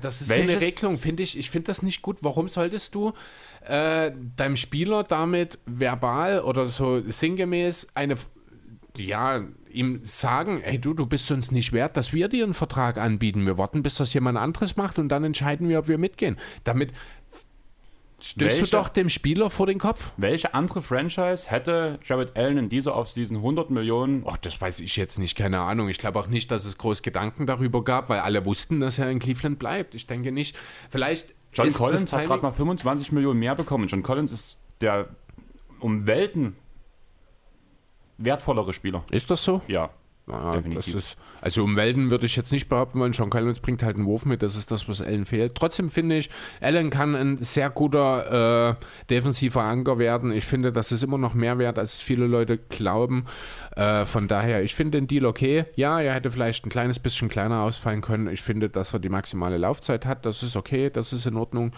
das 0.00 0.20
ist 0.20 0.28
Welches? 0.28 0.46
so 0.46 0.52
eine 0.52 0.60
Regelung, 0.60 0.98
finde 0.98 1.22
ich. 1.22 1.38
Ich 1.38 1.50
finde 1.50 1.66
das 1.66 1.82
nicht 1.82 2.02
gut. 2.02 2.18
Warum 2.22 2.48
solltest 2.48 2.94
du 2.94 3.12
äh, 3.66 4.12
deinem 4.36 4.56
Spieler 4.56 5.04
damit 5.04 5.58
verbal 5.66 6.40
oder 6.40 6.66
so 6.66 7.00
sinngemäß 7.00 7.88
eine, 7.94 8.16
ja, 8.96 9.42
ihm 9.70 10.00
sagen, 10.04 10.60
hey 10.62 10.78
du, 10.78 10.94
du 10.94 11.06
bist 11.06 11.30
uns 11.30 11.50
nicht 11.50 11.72
wert, 11.72 11.96
dass 11.96 12.12
wir 12.12 12.28
dir 12.28 12.44
einen 12.44 12.54
Vertrag 12.54 12.98
anbieten. 12.98 13.46
Wir 13.46 13.58
warten, 13.58 13.82
bis 13.82 13.96
das 13.96 14.12
jemand 14.14 14.38
anderes 14.38 14.76
macht 14.76 14.98
und 14.98 15.08
dann 15.08 15.24
entscheiden 15.24 15.68
wir, 15.68 15.78
ob 15.78 15.88
wir 15.88 15.98
mitgehen. 15.98 16.38
Damit 16.64 16.92
stößt 18.20 18.58
welche, 18.58 18.70
du 18.70 18.76
doch 18.76 18.88
dem 18.88 19.08
Spieler 19.08 19.50
vor 19.50 19.66
den 19.66 19.78
Kopf. 19.78 20.12
Welche 20.16 20.54
andere 20.54 20.82
Franchise 20.82 21.50
hätte 21.50 21.98
Jared 22.04 22.36
Allen 22.36 22.58
in 22.58 22.68
dieser 22.68 22.94
auf 22.94 23.12
diesen 23.12 23.38
100 23.38 23.70
Millionen? 23.70 24.24
Ach, 24.26 24.36
das 24.36 24.60
weiß 24.60 24.80
ich 24.80 24.96
jetzt 24.96 25.18
nicht, 25.18 25.36
keine 25.36 25.60
Ahnung. 25.60 25.88
Ich 25.88 25.98
glaube 25.98 26.18
auch 26.18 26.28
nicht, 26.28 26.50
dass 26.50 26.64
es 26.64 26.78
groß 26.78 27.02
Gedanken 27.02 27.46
darüber 27.46 27.82
gab, 27.82 28.08
weil 28.08 28.20
alle 28.20 28.44
wussten, 28.44 28.80
dass 28.80 28.98
er 28.98 29.10
in 29.10 29.18
Cleveland 29.18 29.58
bleibt. 29.58 29.94
Ich 29.94 30.06
denke 30.06 30.32
nicht. 30.32 30.56
Vielleicht 30.90 31.34
John 31.52 31.72
Collins 31.72 32.12
hat 32.12 32.26
gerade 32.26 32.42
mal 32.42 32.52
25 32.52 33.12
Millionen 33.12 33.38
mehr 33.38 33.54
bekommen. 33.54 33.86
John 33.86 34.02
Collins 34.02 34.32
ist 34.32 34.58
der 34.80 35.08
um 35.80 36.06
Welten 36.06 36.56
wertvollere 38.18 38.72
Spieler. 38.72 39.02
Ist 39.10 39.30
das 39.30 39.42
so? 39.42 39.60
Ja. 39.68 39.90
Ja, 40.28 40.54
Definitiv. 40.54 40.94
Ist, 40.94 41.16
also 41.40 41.64
um 41.64 41.74
Welden 41.74 42.10
würde 42.10 42.26
ich 42.26 42.36
jetzt 42.36 42.52
nicht 42.52 42.68
behaupten 42.68 43.00
wollen. 43.00 43.12
John 43.12 43.28
Collins 43.28 43.58
bringt 43.58 43.82
halt 43.82 43.96
einen 43.96 44.06
Wurf 44.06 44.24
mit, 44.24 44.42
das 44.42 44.54
ist 44.54 44.70
das, 44.70 44.88
was 44.88 45.02
Allen 45.02 45.26
fehlt. 45.26 45.56
Trotzdem 45.56 45.90
finde 45.90 46.16
ich, 46.16 46.30
Allen 46.60 46.90
kann 46.90 47.16
ein 47.16 47.38
sehr 47.38 47.70
guter 47.70 48.70
äh, 48.70 48.74
defensiver 49.10 49.62
Anker 49.62 49.98
werden. 49.98 50.30
Ich 50.30 50.44
finde, 50.44 50.70
das 50.70 50.92
ist 50.92 51.02
immer 51.02 51.18
noch 51.18 51.34
mehr 51.34 51.58
wert, 51.58 51.78
als 51.78 51.98
viele 51.98 52.26
Leute 52.26 52.56
glauben. 52.56 53.26
Äh, 53.74 54.04
von 54.04 54.28
daher, 54.28 54.62
ich 54.62 54.76
finde 54.76 54.98
den 54.98 55.08
Deal 55.08 55.26
okay. 55.26 55.64
Ja, 55.74 56.00
er 56.00 56.14
hätte 56.14 56.30
vielleicht 56.30 56.64
ein 56.64 56.70
kleines 56.70 57.00
bisschen 57.00 57.28
kleiner 57.28 57.62
ausfallen 57.62 58.00
können. 58.00 58.28
Ich 58.28 58.42
finde, 58.42 58.68
dass 58.68 58.92
er 58.92 59.00
die 59.00 59.08
maximale 59.08 59.58
Laufzeit 59.58 60.06
hat. 60.06 60.24
Das 60.24 60.44
ist 60.44 60.54
okay, 60.54 60.88
das 60.88 61.12
ist 61.12 61.26
in 61.26 61.36
Ordnung. 61.36 61.72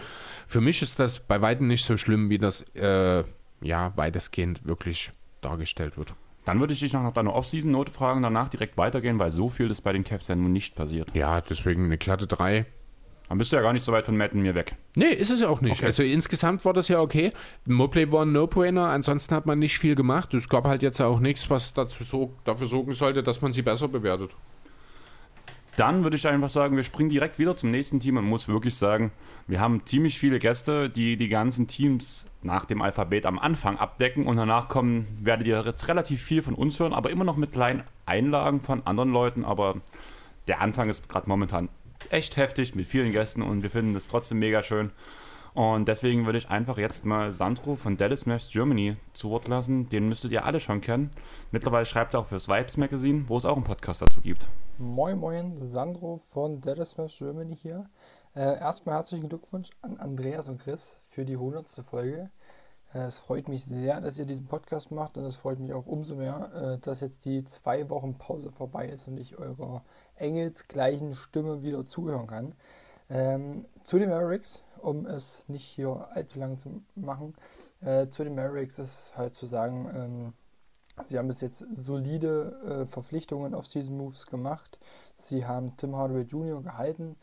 Für 0.45 0.61
mich 0.61 0.83
ist 0.83 0.99
das 0.99 1.19
bei 1.19 1.41
weitem 1.41 1.67
nicht 1.67 1.83
so 1.83 1.97
schlimm, 1.97 2.29
wie 2.29 2.37
das 2.37 2.61
äh, 2.75 3.23
ja 3.61 3.93
weitestgehend 3.95 4.67
wirklich 4.67 5.11
dargestellt 5.41 5.97
wird. 5.97 6.13
Dann 6.45 6.59
würde 6.59 6.73
ich 6.73 6.79
dich 6.79 6.93
noch 6.93 7.03
nach 7.03 7.13
deiner 7.13 7.33
Off-Season-Note 7.33 7.91
fragen, 7.91 8.21
danach 8.21 8.49
direkt 8.49 8.77
weitergehen, 8.77 9.19
weil 9.19 9.31
so 9.31 9.49
viel 9.49 9.69
ist 9.71 9.81
bei 9.81 9.93
den 9.93 10.03
Cavs 10.03 10.27
ja 10.27 10.35
nun 10.35 10.51
nicht 10.51 10.75
passiert. 10.75 11.13
Ja, 11.15 11.41
deswegen 11.41 11.85
eine 11.85 11.97
glatte 11.97 12.27
3. 12.27 12.65
Dann 13.27 13.39
bist 13.39 13.51
du 13.51 13.55
ja 13.55 13.63
gar 13.63 13.73
nicht 13.73 13.83
so 13.83 13.91
weit 13.91 14.05
von 14.05 14.15
Matt 14.15 14.33
und 14.33 14.43
mir 14.43 14.53
weg. 14.53 14.75
Nee, 14.95 15.09
ist 15.09 15.31
es 15.31 15.41
ja 15.41 15.49
auch 15.49 15.61
nicht. 15.61 15.77
Okay. 15.77 15.87
Also 15.87 16.03
insgesamt 16.03 16.63
war 16.63 16.73
das 16.73 16.87
ja 16.87 17.01
okay. 17.01 17.31
Moplay 17.65 18.11
war 18.11 18.23
ein 18.23 18.31
No-Brainer, 18.31 18.89
ansonsten 18.89 19.33
hat 19.33 19.47
man 19.47 19.57
nicht 19.57 19.79
viel 19.79 19.95
gemacht. 19.95 20.33
Es 20.35 20.47
gab 20.47 20.65
halt 20.65 20.83
jetzt 20.83 21.01
auch 21.01 21.19
nichts, 21.19 21.49
was 21.49 21.73
dazu 21.73 22.03
so, 22.03 22.33
dafür 22.43 22.67
sorgen 22.67 22.93
sollte, 22.93 23.23
dass 23.23 23.41
man 23.41 23.51
sie 23.51 23.63
besser 23.63 23.87
bewertet. 23.87 24.29
Dann 25.77 26.03
würde 26.03 26.15
ich 26.15 26.27
einfach 26.27 26.49
sagen, 26.49 26.77
wir 26.77 26.83
springen 26.83 27.09
direkt 27.09 27.37
wieder 27.37 27.57
zum 27.57 27.69
nächsten 27.71 27.99
Team 27.99 28.17
und 28.17 28.25
muss 28.25 28.47
wirklich 28.47 28.75
sagen, 28.75 29.11
wir 29.47 29.59
haben 29.59 29.85
ziemlich 29.85 30.17
viele 30.17 30.39
Gäste, 30.39 30.89
die 30.89 31.17
die 31.17 31.27
ganzen 31.27 31.67
Teams 31.67 32.27
nach 32.41 32.65
dem 32.65 32.81
Alphabet 32.81 33.25
am 33.25 33.39
Anfang 33.39 33.77
abdecken 33.77 34.25
und 34.25 34.37
danach 34.37 34.69
kommen, 34.69 35.07
werdet 35.21 35.47
ihr 35.47 35.61
jetzt 35.65 35.87
relativ 35.87 36.21
viel 36.21 36.41
von 36.43 36.53
uns 36.53 36.79
hören, 36.79 36.93
aber 36.93 37.09
immer 37.09 37.25
noch 37.25 37.35
mit 37.35 37.51
kleinen 37.51 37.83
Einlagen 38.05 38.61
von 38.61 38.85
anderen 38.85 39.11
Leuten, 39.11 39.43
aber 39.43 39.75
der 40.47 40.61
Anfang 40.61 40.89
ist 40.89 41.09
gerade 41.09 41.27
momentan 41.27 41.69
echt 42.09 42.37
heftig 42.37 42.75
mit 42.75 42.87
vielen 42.87 43.11
Gästen 43.11 43.41
und 43.41 43.63
wir 43.63 43.71
finden 43.71 43.93
das 43.93 44.07
trotzdem 44.07 44.39
mega 44.39 44.63
schön. 44.63 44.91
Und 45.55 45.87
deswegen 45.87 46.25
würde 46.25 46.37
ich 46.37 46.49
einfach 46.49 46.77
jetzt 46.77 47.05
mal 47.05 47.31
Sandro 47.31 47.75
von 47.75 47.95
Dallas 47.95 48.25
Maps 48.25 48.49
Germany 48.49 48.97
zu 49.13 49.29
Wort 49.29 49.47
lassen. 49.47 49.87
Den 49.87 50.09
müsstet 50.09 50.33
ihr 50.33 50.43
alle 50.43 50.59
schon 50.59 50.81
kennen. 50.81 51.11
Mittlerweile 51.51 51.85
schreibt 51.85 52.13
er 52.13 52.19
auch 52.19 52.25
fürs 52.25 52.49
Vibes 52.49 52.75
Magazine, 52.75 53.23
wo 53.27 53.37
es 53.37 53.45
auch 53.45 53.55
einen 53.55 53.63
Podcast 53.63 54.01
dazu 54.01 54.19
gibt. 54.19 54.49
Moin 54.77 55.17
Moin, 55.17 55.57
Sandro 55.57 56.19
von 56.33 56.59
Dallas 56.59 56.97
Maps 56.97 57.17
Germany 57.17 57.55
hier. 57.55 57.89
Äh, 58.35 58.59
erstmal 58.59 58.95
herzlichen 58.95 59.29
Glückwunsch 59.29 59.69
an 59.81 59.95
Andreas 59.95 60.49
und 60.49 60.59
Chris 60.59 60.99
für 61.07 61.23
die 61.23 61.35
100. 61.35 61.69
Folge. 61.89 62.29
Äh, 62.93 63.03
es 63.03 63.17
freut 63.17 63.47
mich 63.47 63.63
sehr, 63.63 64.01
dass 64.01 64.19
ihr 64.19 64.25
diesen 64.25 64.47
Podcast 64.47 64.91
macht 64.91 65.17
und 65.17 65.23
es 65.23 65.37
freut 65.37 65.59
mich 65.59 65.71
auch 65.71 65.85
umso 65.85 66.15
mehr, 66.15 66.51
äh, 66.53 66.79
dass 66.79 66.99
jetzt 66.99 67.23
die 67.23 67.45
zwei 67.45 67.89
Wochen 67.89 68.17
Pause 68.17 68.51
vorbei 68.51 68.87
ist 68.87 69.07
und 69.07 69.17
ich 69.17 69.39
eurer 69.39 69.85
engelsgleichen 70.17 71.15
Stimme 71.15 71.63
wieder 71.63 71.85
zuhören 71.85 72.27
kann. 72.27 72.55
Ähm, 73.09 73.65
zu 73.83 73.99
den 73.99 74.09
Mavericks 74.09 74.63
um 74.85 75.05
es 75.05 75.45
nicht 75.47 75.63
hier 75.63 76.07
allzu 76.13 76.39
lang 76.39 76.57
zu 76.57 76.81
machen. 76.95 77.33
Äh, 77.81 78.07
zu 78.07 78.23
den 78.23 78.35
Mavericks 78.35 78.79
ist 78.79 79.13
halt 79.17 79.33
zu 79.33 79.47
sagen, 79.47 79.89
ähm, 79.93 80.33
sie 81.05 81.17
haben 81.17 81.27
bis 81.27 81.41
jetzt 81.41 81.65
solide 81.73 82.83
äh, 82.83 82.85
Verpflichtungen 82.85 83.53
auf 83.53 83.65
Season 83.65 83.97
Moves 83.97 84.27
gemacht. 84.27 84.79
Sie 85.15 85.45
haben 85.45 85.75
Tim 85.77 85.95
Hardaway 85.95 86.23
Jr. 86.23 86.61
gehalten 86.61 87.15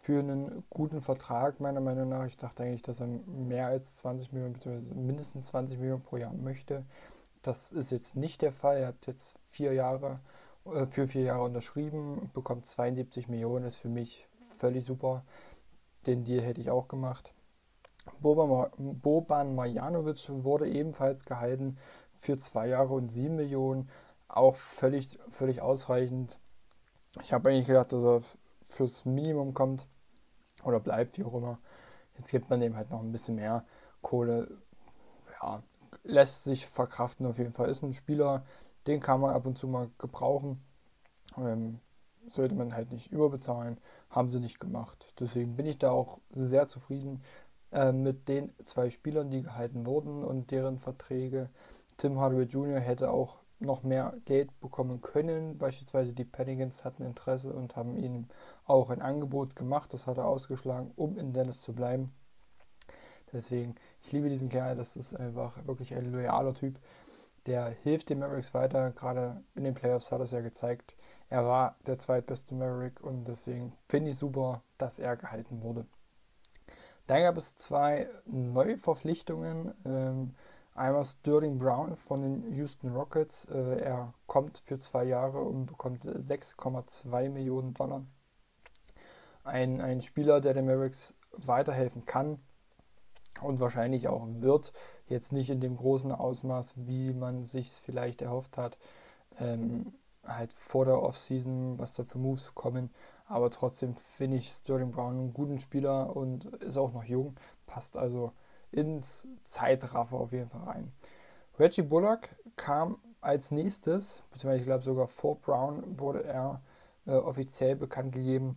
für 0.00 0.20
einen 0.20 0.64
guten 0.70 1.00
Vertrag, 1.00 1.60
meiner 1.60 1.80
Meinung 1.80 2.08
nach. 2.08 2.26
Ich 2.26 2.36
dachte 2.36 2.62
eigentlich, 2.62 2.82
dass 2.82 3.00
er 3.00 3.06
mehr 3.06 3.66
als 3.66 3.96
20 3.96 4.32
Millionen, 4.32 4.54
bzw. 4.54 4.94
mindestens 4.94 5.46
20 5.46 5.78
Millionen 5.78 6.02
pro 6.02 6.16
Jahr 6.16 6.32
möchte. 6.32 6.84
Das 7.42 7.72
ist 7.72 7.90
jetzt 7.90 8.16
nicht 8.16 8.40
der 8.42 8.52
Fall. 8.52 8.78
Er 8.78 8.88
hat 8.88 9.06
jetzt 9.06 9.34
vier 9.46 9.72
Jahre, 9.72 10.20
äh, 10.64 10.86
für 10.86 11.08
vier 11.08 11.22
Jahre 11.22 11.42
unterschrieben, 11.42 12.30
bekommt 12.34 12.66
72 12.66 13.28
Millionen, 13.28 13.64
ist 13.66 13.76
für 13.76 13.88
mich 13.88 14.26
völlig 14.56 14.84
super. 14.84 15.24
Den 16.06 16.24
Deal 16.24 16.42
hätte 16.42 16.60
ich 16.60 16.70
auch 16.70 16.88
gemacht. 16.88 17.32
Boban 18.20 19.54
Marjanovic 19.54 20.28
wurde 20.44 20.68
ebenfalls 20.68 21.24
gehalten 21.24 21.78
für 22.14 22.38
zwei 22.38 22.68
Jahre 22.68 22.94
und 22.94 23.10
sieben 23.10 23.36
Millionen. 23.36 23.88
Auch 24.28 24.54
völlig, 24.54 25.18
völlig 25.28 25.60
ausreichend. 25.60 26.38
Ich 27.22 27.32
habe 27.32 27.50
eigentlich 27.50 27.66
gedacht, 27.66 27.92
dass 27.92 28.02
er 28.02 28.22
fürs 28.64 29.04
Minimum 29.04 29.54
kommt 29.54 29.86
oder 30.64 30.80
bleibt, 30.80 31.18
wie 31.18 31.24
auch 31.24 31.34
immer. 31.34 31.58
Jetzt 32.16 32.30
gibt 32.30 32.50
man 32.50 32.60
dem 32.60 32.76
halt 32.76 32.90
noch 32.90 33.00
ein 33.00 33.12
bisschen 33.12 33.36
mehr 33.36 33.64
Kohle. 34.02 34.58
Ja, 35.42 35.62
lässt 36.04 36.44
sich 36.44 36.66
verkraften 36.66 37.26
auf 37.26 37.38
jeden 37.38 37.52
Fall. 37.52 37.68
Ist 37.68 37.82
ein 37.82 37.94
Spieler, 37.94 38.44
den 38.86 39.00
kann 39.00 39.20
man 39.20 39.34
ab 39.34 39.46
und 39.46 39.58
zu 39.58 39.68
mal 39.68 39.90
gebrauchen. 39.98 40.62
Ähm, 41.36 41.80
sollte 42.26 42.54
man 42.54 42.74
halt 42.74 42.92
nicht 42.92 43.10
überbezahlen. 43.10 43.78
Haben 44.10 44.28
sie 44.28 44.40
nicht 44.40 44.60
gemacht. 44.60 45.14
Deswegen 45.18 45.56
bin 45.56 45.66
ich 45.66 45.78
da 45.78 45.90
auch 45.90 46.20
sehr 46.30 46.68
zufrieden 46.68 47.22
äh, 47.72 47.92
mit 47.92 48.28
den 48.28 48.52
zwei 48.64 48.90
Spielern, 48.90 49.30
die 49.30 49.42
gehalten 49.42 49.86
wurden 49.86 50.24
und 50.24 50.50
deren 50.50 50.78
Verträge. 50.78 51.48
Tim 51.96 52.18
Hardaway 52.18 52.44
Jr. 52.44 52.80
hätte 52.80 53.10
auch 53.10 53.38
noch 53.60 53.82
mehr 53.82 54.14
Geld 54.24 54.58
bekommen 54.60 55.00
können. 55.02 55.58
Beispielsweise 55.58 56.12
die 56.12 56.24
Pennigans 56.24 56.84
hatten 56.84 57.04
Interesse 57.04 57.52
und 57.52 57.76
haben 57.76 57.96
ihm 57.96 58.26
auch 58.64 58.90
ein 58.90 59.02
Angebot 59.02 59.54
gemacht. 59.54 59.92
Das 59.92 60.06
hat 60.06 60.18
er 60.18 60.26
ausgeschlagen, 60.26 60.92
um 60.96 61.18
in 61.18 61.32
Dallas 61.32 61.60
zu 61.60 61.74
bleiben. 61.74 62.12
Deswegen, 63.32 63.76
ich 64.02 64.12
liebe 64.12 64.28
diesen 64.28 64.48
Kerl. 64.48 64.76
Das 64.76 64.96
ist 64.96 65.14
einfach 65.14 65.66
wirklich 65.66 65.94
ein 65.94 66.10
loyaler 66.10 66.54
Typ. 66.54 66.78
Der 67.46 67.66
hilft 67.66 68.10
den 68.10 68.18
Mavericks 68.18 68.54
weiter. 68.54 68.90
Gerade 68.92 69.42
in 69.54 69.64
den 69.64 69.74
Playoffs 69.74 70.10
hat 70.10 70.20
er 70.20 70.24
es 70.24 70.30
ja 70.32 70.40
gezeigt. 70.40 70.94
Er 71.30 71.46
war 71.46 71.76
der 71.86 71.98
zweitbeste 71.98 72.54
Maverick 72.56 73.00
und 73.02 73.24
deswegen 73.24 73.72
finde 73.88 74.10
ich 74.10 74.16
super, 74.16 74.62
dass 74.78 74.98
er 74.98 75.16
gehalten 75.16 75.62
wurde. 75.62 75.86
Dann 77.06 77.22
gab 77.22 77.36
es 77.36 77.54
zwei 77.54 78.08
Neuverpflichtungen. 78.26 79.72
Ähm, 79.84 80.34
einmal 80.74 81.04
Sterling 81.04 81.58
Brown 81.58 81.96
von 81.96 82.22
den 82.22 82.52
Houston 82.54 82.90
Rockets. 82.90 83.44
Äh, 83.46 83.80
er 83.80 84.12
kommt 84.26 84.58
für 84.64 84.78
zwei 84.78 85.04
Jahre 85.04 85.40
und 85.40 85.66
bekommt 85.66 86.04
6,2 86.04 87.30
Millionen 87.30 87.74
Dollar. 87.74 88.04
Ein, 89.44 89.80
ein 89.80 90.00
Spieler, 90.00 90.40
der 90.40 90.54
den 90.54 90.66
Mavericks 90.66 91.14
weiterhelfen 91.32 92.06
kann 92.06 92.40
und 93.40 93.60
wahrscheinlich 93.60 94.08
auch 94.08 94.26
wird. 94.28 94.72
Jetzt 95.06 95.32
nicht 95.32 95.50
in 95.50 95.60
dem 95.60 95.76
großen 95.76 96.10
Ausmaß, 96.10 96.74
wie 96.76 97.12
man 97.12 97.44
sich 97.44 97.70
vielleicht 97.70 98.20
erhofft 98.20 98.58
hat. 98.58 98.78
Ähm, 99.38 99.94
halt 100.26 100.52
vor 100.52 100.84
der 100.84 101.02
Offseason, 101.02 101.78
was 101.78 101.94
da 101.94 102.04
für 102.04 102.18
Moves 102.18 102.54
kommen. 102.54 102.90
Aber 103.26 103.50
trotzdem 103.50 103.94
finde 103.94 104.38
ich 104.38 104.50
Sterling 104.50 104.90
Brown 104.90 105.18
einen 105.18 105.32
guten 105.32 105.58
Spieler 105.60 106.16
und 106.16 106.46
ist 106.46 106.76
auch 106.76 106.92
noch 106.92 107.04
jung. 107.04 107.36
Passt 107.66 107.96
also 107.96 108.32
ins 108.72 109.28
Zeitraffer 109.42 110.16
auf 110.16 110.32
jeden 110.32 110.50
Fall 110.50 110.62
rein. 110.62 110.92
Reggie 111.58 111.82
Bullock 111.82 112.28
kam 112.56 112.98
als 113.20 113.50
nächstes, 113.50 114.22
beziehungsweise 114.32 114.60
ich 114.60 114.66
glaube 114.66 114.84
sogar 114.84 115.08
vor 115.08 115.40
Brown 115.40 115.98
wurde 115.98 116.24
er 116.24 116.62
äh, 117.06 117.12
offiziell 117.12 117.76
bekannt 117.76 118.12
gegeben 118.12 118.56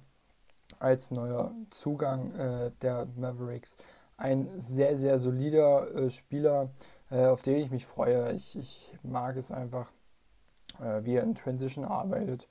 als 0.80 1.12
neuer 1.12 1.54
Zugang 1.70 2.34
äh, 2.36 2.72
der 2.82 3.08
Mavericks. 3.16 3.76
Ein 4.18 4.50
sehr, 4.60 4.96
sehr 4.96 5.20
solider 5.20 5.94
äh, 5.96 6.10
Spieler, 6.10 6.70
äh, 7.10 7.26
auf 7.26 7.42
den 7.42 7.58
ich 7.58 7.72
mich 7.72 7.86
freue. 7.86 8.32
Ich, 8.34 8.58
ich 8.58 8.98
mag 9.04 9.36
es 9.38 9.52
einfach, 9.52 9.92
äh, 10.80 11.04
wie 11.04 11.16
er 11.16 11.24
in 11.24 11.36
Transition 11.36 11.86
arbeitet 11.86 12.48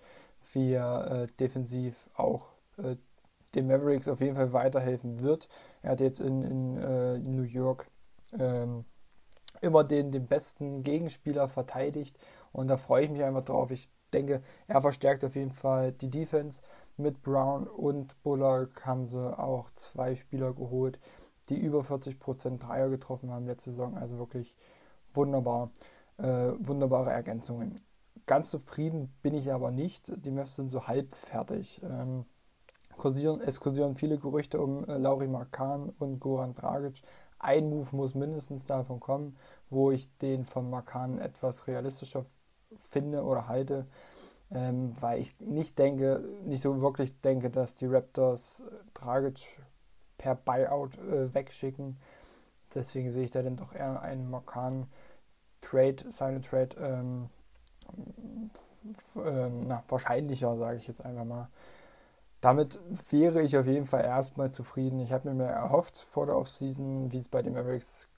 wie 0.55 0.73
er 0.73 1.11
äh, 1.11 1.27
defensiv 1.39 2.09
auch 2.17 2.51
äh, 2.79 2.97
den 3.55 3.67
Mavericks 3.67 4.09
auf 4.09 4.21
jeden 4.21 4.35
Fall 4.35 4.53
weiterhelfen 4.53 5.21
wird. 5.21 5.49
Er 5.83 5.93
hat 5.93 6.01
jetzt 6.01 6.21
in, 6.21 6.43
in, 6.43 6.77
äh, 6.77 7.17
in 7.17 7.37
New 7.37 7.43
York 7.43 7.87
ähm, 8.39 8.85
immer 9.61 9.85
den, 9.85 10.11
den 10.11 10.27
besten 10.27 10.83
Gegenspieler 10.83 11.49
verteidigt 11.49 12.19
und 12.53 12.69
da 12.69 12.77
freue 12.77 13.05
ich 13.05 13.11
mich 13.11 13.23
einfach 13.23 13.45
drauf. 13.45 13.71
Ich 13.71 13.91
denke, 14.13 14.43
er 14.67 14.81
verstärkt 14.81 15.25
auf 15.25 15.37
jeden 15.37 15.53
Fall 15.53 15.93
die 15.93 16.11
Defense. 16.11 16.63
Mit 16.99 17.23
Brown 17.23 17.67
und 17.67 18.23
Bullock 18.23 18.85
haben 18.85 19.07
sie 19.07 19.39
auch 19.39 19.71
zwei 19.75 20.15
Spieler 20.15 20.53
geholt, 20.53 20.99
die 21.49 21.59
über 21.59 21.81
40% 21.81 22.59
Dreier 22.59 22.91
getroffen 22.91 23.31
haben 23.31 23.47
letzte 23.47 23.71
Saison. 23.71 23.97
Also 23.97 24.19
wirklich 24.19 24.57
wunderbar. 25.15 25.71
Äh, 26.19 26.53
wunderbare 26.59 27.11
Ergänzungen. 27.11 27.77
Ganz 28.27 28.51
zufrieden 28.51 29.13
bin 29.23 29.35
ich 29.35 29.53
aber 29.53 29.71
nicht. 29.71 30.13
Die 30.25 30.31
Mavs 30.31 30.57
sind 30.57 30.71
so 30.71 30.87
halb 30.87 31.15
fertig. 31.15 31.81
Ähm, 31.83 32.25
kursieren, 32.97 33.41
es 33.41 33.61
kursieren 33.61 33.97
viele 33.97 34.19
Gerüchte 34.19 34.61
um 34.61 34.85
äh, 34.85 34.97
Lauri 34.97 35.27
Markan 35.27 35.91
und 35.99 36.21
Goran 36.21 36.55
Dragic. 36.55 37.03
Ein 37.39 37.69
Move 37.69 37.89
muss 37.97 38.15
mindestens 38.15 38.65
davon 38.65 39.01
kommen, 39.01 39.37
wo 39.71 39.91
ich 39.91 40.17
den 40.19 40.45
von 40.45 40.71
Markan 40.71 41.19
etwas 41.19 41.67
realistischer 41.67 42.25
finde 42.77 43.25
oder 43.25 43.49
halte, 43.49 43.87
ähm, 44.53 44.95
weil 45.01 45.21
ich 45.21 45.39
nicht 45.41 45.79
denke, 45.79 46.23
nicht 46.45 46.63
so 46.63 46.81
wirklich 46.81 47.21
denke, 47.21 47.51
dass 47.51 47.75
die 47.75 47.87
Raptors 47.87 48.61
äh, 48.61 48.71
Dragic 48.95 49.61
per 50.17 50.37
Buyout 50.37 50.97
äh, 50.99 51.35
wegschicken. 51.35 51.99
Deswegen 52.75 53.11
sehe 53.11 53.25
ich 53.25 53.33
da 53.33 53.43
dann 53.43 53.57
doch 53.57 53.75
eher 53.75 54.01
einen 54.01 54.31
Markan 54.31 54.87
Trade, 55.61 56.05
seine 56.09 56.41
Trade 56.41 56.77
ähm, 56.81 57.29
ähm, 59.17 59.59
na, 59.67 59.83
wahrscheinlicher, 59.89 60.57
sage 60.57 60.77
ich 60.77 60.87
jetzt 60.87 61.05
einfach 61.05 61.25
mal. 61.25 61.49
Damit 62.41 62.81
wäre 63.11 63.41
ich 63.43 63.57
auf 63.57 63.67
jeden 63.67 63.87
Fall 63.87 64.05
erstmal 64.05 64.51
zufrieden. 64.51 64.99
Ich 64.99 65.13
habe 65.13 65.29
mir 65.29 65.35
mehr 65.35 65.53
erhofft 65.53 65.99
vor 65.99 66.27
der 66.27 66.37
Offseason, 66.37 67.13
wie 67.13 67.19
es 67.19 67.29
bei 67.29 67.41
den 67.41 67.55
Mavericks 67.55 68.09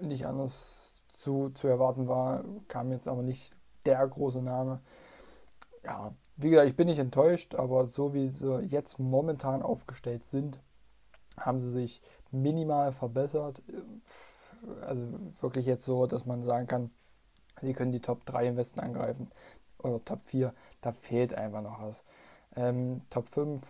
nicht 0.00 0.26
anders 0.26 1.04
zu, 1.08 1.50
zu 1.50 1.68
erwarten 1.68 2.08
war, 2.08 2.44
kam 2.68 2.92
jetzt 2.92 3.08
aber 3.08 3.22
nicht 3.22 3.56
der 3.84 4.06
große 4.06 4.42
Name. 4.42 4.80
Ja, 5.84 6.14
wie 6.36 6.50
gesagt, 6.50 6.68
ich 6.68 6.76
bin 6.76 6.86
nicht 6.88 6.98
enttäuscht, 6.98 7.54
aber 7.54 7.86
so 7.86 8.14
wie 8.14 8.28
sie 8.28 8.60
jetzt 8.60 8.98
momentan 8.98 9.62
aufgestellt 9.62 10.24
sind, 10.24 10.60
haben 11.36 11.60
sie 11.60 11.70
sich 11.70 12.02
minimal 12.30 12.92
verbessert. 12.92 13.62
Also 14.82 15.02
wirklich 15.40 15.66
jetzt 15.66 15.84
so, 15.84 16.06
dass 16.06 16.26
man 16.26 16.42
sagen 16.42 16.66
kann, 16.66 16.90
Sie 17.60 17.72
können 17.72 17.92
die 17.92 18.00
Top 18.00 18.24
3 18.24 18.48
im 18.48 18.56
Westen 18.56 18.80
angreifen 18.80 19.30
oder 19.78 20.04
Top 20.04 20.22
4. 20.22 20.54
Da 20.80 20.92
fehlt 20.92 21.34
einfach 21.34 21.62
noch 21.62 21.82
was. 21.82 22.04
Ähm, 22.56 23.02
Top 23.10 23.28
5 23.28 23.62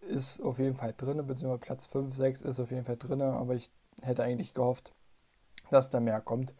ist 0.00 0.40
auf 0.42 0.58
jeden 0.58 0.76
Fall 0.76 0.94
drin, 0.96 1.24
beziehungsweise 1.26 1.60
Platz 1.60 1.86
5, 1.86 2.14
6 2.14 2.42
ist 2.42 2.60
auf 2.60 2.70
jeden 2.70 2.84
Fall 2.84 2.96
drin, 2.96 3.22
aber 3.22 3.54
ich 3.54 3.70
hätte 4.00 4.22
eigentlich 4.22 4.54
gehofft, 4.54 4.92
dass 5.70 5.90
da 5.90 6.00
mehr 6.00 6.20
kommt. 6.20 6.54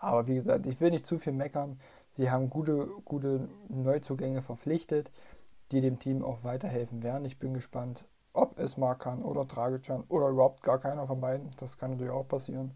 Aber 0.00 0.26
wie 0.26 0.36
gesagt, 0.36 0.66
ich 0.66 0.80
will 0.80 0.90
nicht 0.90 1.06
zu 1.06 1.18
viel 1.18 1.32
meckern. 1.32 1.78
Sie 2.10 2.30
haben 2.30 2.50
gute, 2.50 2.86
gute 3.04 3.48
Neuzugänge 3.68 4.42
verpflichtet, 4.42 5.10
die 5.72 5.80
dem 5.80 5.98
Team 5.98 6.24
auch 6.24 6.44
weiterhelfen 6.44 7.02
werden. 7.02 7.24
Ich 7.24 7.38
bin 7.38 7.52
gespannt, 7.52 8.04
ob 8.32 8.58
es 8.58 8.76
Markan 8.76 9.22
oder 9.22 9.44
Dragican 9.44 10.04
oder 10.08 10.28
überhaupt 10.28 10.62
gar 10.62 10.78
keiner 10.78 11.06
von 11.06 11.20
beiden. 11.20 11.50
Das 11.58 11.78
kann 11.78 11.92
natürlich 11.92 12.12
auch 12.12 12.28
passieren. 12.28 12.72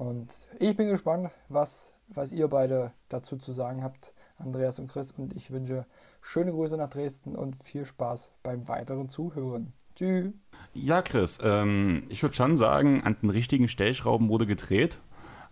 Und 0.00 0.48
ich 0.58 0.76
bin 0.76 0.88
gespannt, 0.88 1.30
was 1.48 1.92
was 2.14 2.32
ihr 2.32 2.48
beide 2.48 2.92
dazu 3.08 3.36
zu 3.36 3.52
sagen 3.52 3.82
habt, 3.82 4.12
Andreas 4.38 4.78
und 4.78 4.88
Chris. 4.88 5.12
Und 5.12 5.34
ich 5.34 5.50
wünsche 5.50 5.86
schöne 6.20 6.52
Grüße 6.52 6.76
nach 6.76 6.90
Dresden 6.90 7.36
und 7.36 7.62
viel 7.62 7.84
Spaß 7.84 8.32
beim 8.42 8.68
weiteren 8.68 9.08
Zuhören. 9.08 9.72
Tschüss. 9.94 10.32
Ja, 10.74 11.02
Chris, 11.02 11.38
ähm, 11.42 12.04
ich 12.08 12.22
würde 12.22 12.34
schon 12.34 12.56
sagen, 12.56 13.02
an 13.02 13.16
den 13.22 13.30
richtigen 13.30 13.68
Stellschrauben 13.68 14.28
wurde 14.28 14.46
gedreht. 14.46 14.98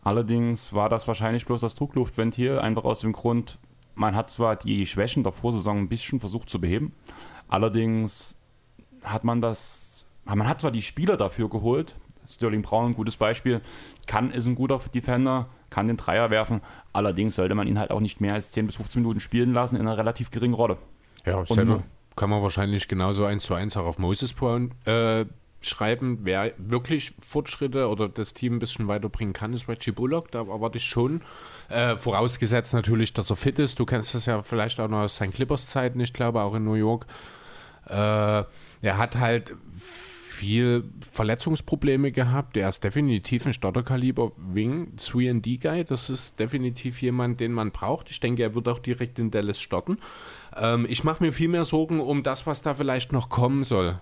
Allerdings 0.02 0.72
war 0.72 0.88
das 0.88 1.08
wahrscheinlich 1.08 1.46
bloß 1.46 1.60
das 1.60 1.74
Druckluftventil, 1.74 2.58
einfach 2.58 2.84
aus 2.84 3.00
dem 3.00 3.12
Grund, 3.12 3.58
man 3.94 4.14
hat 4.14 4.30
zwar 4.30 4.54
die 4.54 4.86
Schwächen 4.86 5.24
der 5.24 5.32
Vorsaison 5.32 5.78
ein 5.78 5.88
bisschen 5.88 6.20
versucht 6.20 6.48
zu 6.48 6.60
beheben, 6.60 6.92
allerdings 7.48 8.38
hat 9.02 9.24
man 9.24 9.40
das, 9.40 10.06
man 10.24 10.46
hat 10.46 10.60
zwar 10.60 10.70
die 10.70 10.82
Spieler 10.82 11.16
dafür 11.16 11.50
geholt, 11.50 11.96
Sterling 12.28 12.62
Brown, 12.62 12.90
ein 12.90 12.94
gutes 12.94 13.16
Beispiel, 13.16 13.60
kann, 14.06 14.30
ist 14.30 14.46
ein 14.46 14.54
guter 14.54 14.80
Defender, 14.94 15.48
kann 15.70 15.88
den 15.88 15.96
Dreier 15.96 16.30
werfen. 16.30 16.60
Allerdings 16.92 17.36
sollte 17.36 17.54
man 17.54 17.66
ihn 17.66 17.78
halt 17.78 17.90
auch 17.90 18.00
nicht 18.00 18.20
mehr 18.20 18.34
als 18.34 18.52
10 18.52 18.66
bis 18.66 18.76
15 18.76 19.02
Minuten 19.02 19.20
spielen 19.20 19.52
lassen 19.52 19.76
in 19.76 19.82
einer 19.82 19.96
relativ 19.96 20.30
geringen 20.30 20.54
Rolle. 20.54 20.76
Ja, 21.24 21.44
selber 21.44 21.82
kann 22.16 22.30
man 22.30 22.42
wahrscheinlich 22.42 22.88
genauso 22.88 23.24
eins 23.24 23.44
zu 23.44 23.54
eins 23.54 23.76
auch 23.76 23.86
auf 23.86 23.98
Moses 23.98 24.34
Brown 24.34 24.72
äh, 24.86 25.24
schreiben, 25.60 26.18
wer 26.22 26.52
wirklich 26.58 27.14
Fortschritte 27.20 27.88
oder 27.88 28.08
das 28.08 28.32
Team 28.32 28.56
ein 28.56 28.58
bisschen 28.58 28.88
weiterbringen 28.88 29.32
kann, 29.32 29.52
ist 29.52 29.68
Reggie 29.68 29.92
Bullock. 29.92 30.30
Da 30.30 30.40
erwarte 30.40 30.78
ich 30.78 30.84
schon. 30.84 31.22
Äh, 31.68 31.96
vorausgesetzt 31.96 32.74
natürlich, 32.74 33.12
dass 33.12 33.30
er 33.30 33.36
fit 33.36 33.58
ist. 33.58 33.78
Du 33.78 33.86
kennst 33.86 34.14
das 34.14 34.26
ja 34.26 34.42
vielleicht 34.42 34.80
auch 34.80 34.88
noch 34.88 35.02
aus 35.02 35.16
seinen 35.16 35.32
Clippers-Zeiten, 35.32 36.00
ich 36.00 36.12
glaube 36.12 36.42
auch 36.42 36.54
in 36.54 36.64
New 36.64 36.74
York. 36.74 37.06
Äh, 37.88 37.92
er 37.92 38.96
hat 38.96 39.16
halt 39.16 39.54
viel 40.38 40.84
Verletzungsprobleme 41.12 42.12
gehabt. 42.12 42.56
Er 42.56 42.68
ist 42.68 42.84
definitiv 42.84 43.44
ein 43.44 43.52
Starterkaliber 43.52 44.30
Wing 44.36 44.92
3D-Guy. 44.96 45.84
Das 45.84 46.10
ist 46.10 46.38
definitiv 46.38 47.02
jemand, 47.02 47.40
den 47.40 47.52
man 47.52 47.72
braucht. 47.72 48.08
Ich 48.10 48.20
denke, 48.20 48.44
er 48.44 48.54
wird 48.54 48.68
auch 48.68 48.78
direkt 48.78 49.18
in 49.18 49.32
Dallas 49.32 49.60
starten. 49.60 49.98
Ähm, 50.56 50.86
ich 50.88 51.02
mache 51.02 51.24
mir 51.24 51.32
viel 51.32 51.48
mehr 51.48 51.64
Sorgen 51.64 51.98
um 51.98 52.22
das, 52.22 52.46
was 52.46 52.62
da 52.62 52.74
vielleicht 52.74 53.12
noch 53.12 53.30
kommen 53.30 53.64
soll. 53.64 54.00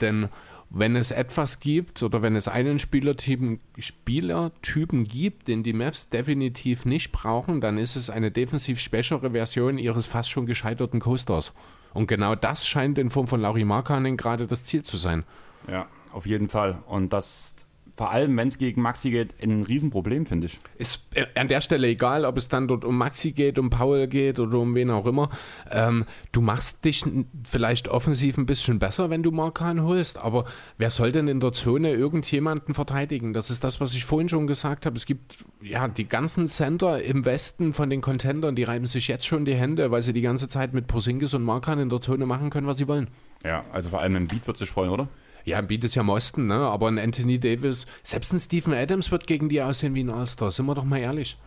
Denn 0.00 0.28
wenn 0.70 0.96
es 0.96 1.12
etwas 1.12 1.60
gibt 1.60 2.02
oder 2.02 2.20
wenn 2.20 2.34
es 2.34 2.48
einen 2.48 2.80
Spielertypen, 2.80 3.60
Spielertypen 3.78 5.04
gibt, 5.04 5.46
den 5.46 5.62
die 5.62 5.72
Mavs 5.72 6.10
definitiv 6.10 6.84
nicht 6.84 7.12
brauchen, 7.12 7.60
dann 7.60 7.78
ist 7.78 7.94
es 7.94 8.10
eine 8.10 8.32
defensiv 8.32 8.80
schwächere 8.80 9.30
Version 9.30 9.78
ihres 9.78 10.08
fast 10.08 10.30
schon 10.30 10.46
gescheiterten 10.46 10.98
Coasters. 10.98 11.52
Und 11.94 12.08
genau 12.08 12.34
das 12.34 12.66
scheint 12.66 12.98
in 12.98 13.10
Form 13.10 13.28
von 13.28 13.40
Lauri 13.40 13.64
Markkanen 13.64 14.16
gerade 14.16 14.48
das 14.48 14.64
Ziel 14.64 14.82
zu 14.82 14.96
sein. 14.96 15.24
Ja, 15.68 15.86
auf 16.12 16.26
jeden 16.26 16.48
Fall. 16.48 16.78
Und 16.86 17.12
das 17.12 17.54
vor 17.96 18.10
allem, 18.10 18.36
wenn 18.36 18.48
es 18.48 18.58
gegen 18.58 18.82
Maxi 18.82 19.10
geht, 19.10 19.34
ein 19.42 19.62
Riesenproblem, 19.62 20.26
finde 20.26 20.48
ich. 20.48 20.58
Ist 20.76 21.06
äh, 21.14 21.24
an 21.34 21.48
der 21.48 21.62
Stelle 21.62 21.88
egal, 21.88 22.26
ob 22.26 22.36
es 22.36 22.48
dann 22.48 22.68
dort 22.68 22.84
um 22.84 22.98
Maxi 22.98 23.32
geht, 23.32 23.58
um 23.58 23.70
Paul 23.70 24.06
geht 24.06 24.38
oder 24.38 24.58
um 24.58 24.74
wen 24.74 24.90
auch 24.90 25.06
immer. 25.06 25.30
Ähm, 25.70 26.04
du 26.30 26.42
machst 26.42 26.84
dich 26.84 27.04
vielleicht 27.44 27.88
offensiv 27.88 28.36
ein 28.36 28.44
bisschen 28.44 28.78
besser, 28.78 29.08
wenn 29.08 29.22
du 29.22 29.30
Markan 29.30 29.82
holst, 29.82 30.18
aber 30.18 30.44
wer 30.76 30.90
soll 30.90 31.10
denn 31.10 31.26
in 31.26 31.40
der 31.40 31.52
Zone 31.52 31.92
irgendjemanden 31.92 32.74
verteidigen? 32.74 33.32
Das 33.32 33.48
ist 33.48 33.64
das, 33.64 33.80
was 33.80 33.94
ich 33.94 34.04
vorhin 34.04 34.28
schon 34.28 34.46
gesagt 34.46 34.84
habe. 34.84 34.96
Es 34.96 35.06
gibt 35.06 35.44
ja 35.62 35.88
die 35.88 36.06
ganzen 36.06 36.46
Center 36.46 37.02
im 37.02 37.24
Westen 37.24 37.72
von 37.72 37.88
den 37.88 38.02
Contendern, 38.02 38.56
die 38.56 38.64
reiben 38.64 38.86
sich 38.86 39.08
jetzt 39.08 39.26
schon 39.26 39.46
die 39.46 39.54
Hände, 39.54 39.90
weil 39.90 40.02
sie 40.02 40.12
die 40.12 40.22
ganze 40.22 40.48
Zeit 40.48 40.74
mit 40.74 40.86
Porzingis 40.86 41.32
und 41.32 41.44
Markan 41.44 41.78
in 41.78 41.88
der 41.88 42.02
Zone 42.02 42.26
machen 42.26 42.50
können, 42.50 42.66
was 42.66 42.76
sie 42.76 42.88
wollen. 42.88 43.08
Ja, 43.42 43.64
also 43.72 43.88
vor 43.88 44.02
allem 44.02 44.16
im 44.16 44.28
Beat 44.28 44.46
wird 44.46 44.58
sich 44.58 44.68
freuen, 44.68 44.90
oder? 44.90 45.08
Ja, 45.46 45.60
Embiid 45.60 45.84
ist 45.84 45.94
ja 45.94 46.02
am 46.02 46.08
Osten, 46.08 46.48
ne? 46.48 46.56
aber 46.56 46.88
ein 46.88 46.98
Anthony 46.98 47.38
Davis, 47.38 47.86
selbst 48.02 48.32
ein 48.32 48.40
Stephen 48.40 48.74
Adams 48.74 49.12
wird 49.12 49.28
gegen 49.28 49.48
die 49.48 49.62
aussehen 49.62 49.94
wie 49.94 50.02
ein 50.02 50.10
All-Star, 50.10 50.50
sind 50.50 50.66
wir 50.66 50.74
doch 50.74 50.84
mal 50.84 50.98
ehrlich. 50.98 51.38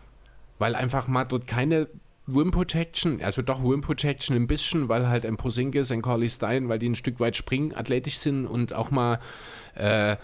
Weil 0.57 0.73
einfach 0.73 1.09
mal 1.09 1.25
dort 1.25 1.47
keine 1.47 1.89
Rim 2.33 2.51
Protection, 2.51 3.21
also 3.21 3.41
doch 3.41 3.61
Rim 3.61 3.81
Protection 3.81 4.37
ein 4.37 4.47
bisschen, 4.47 4.87
weil 4.87 5.09
halt 5.09 5.25
ein 5.25 5.35
Posingis, 5.35 5.91
ein 5.91 6.01
Carly 6.01 6.29
Stein, 6.29 6.69
weil 6.69 6.79
die 6.79 6.87
ein 6.87 6.95
Stück 6.95 7.19
weit 7.19 7.35
springen, 7.35 7.75
athletisch 7.75 8.19
sind 8.19 8.47
und 8.47 8.71
auch 8.71 8.89
mal 8.89 9.19
äh, 9.75 10.15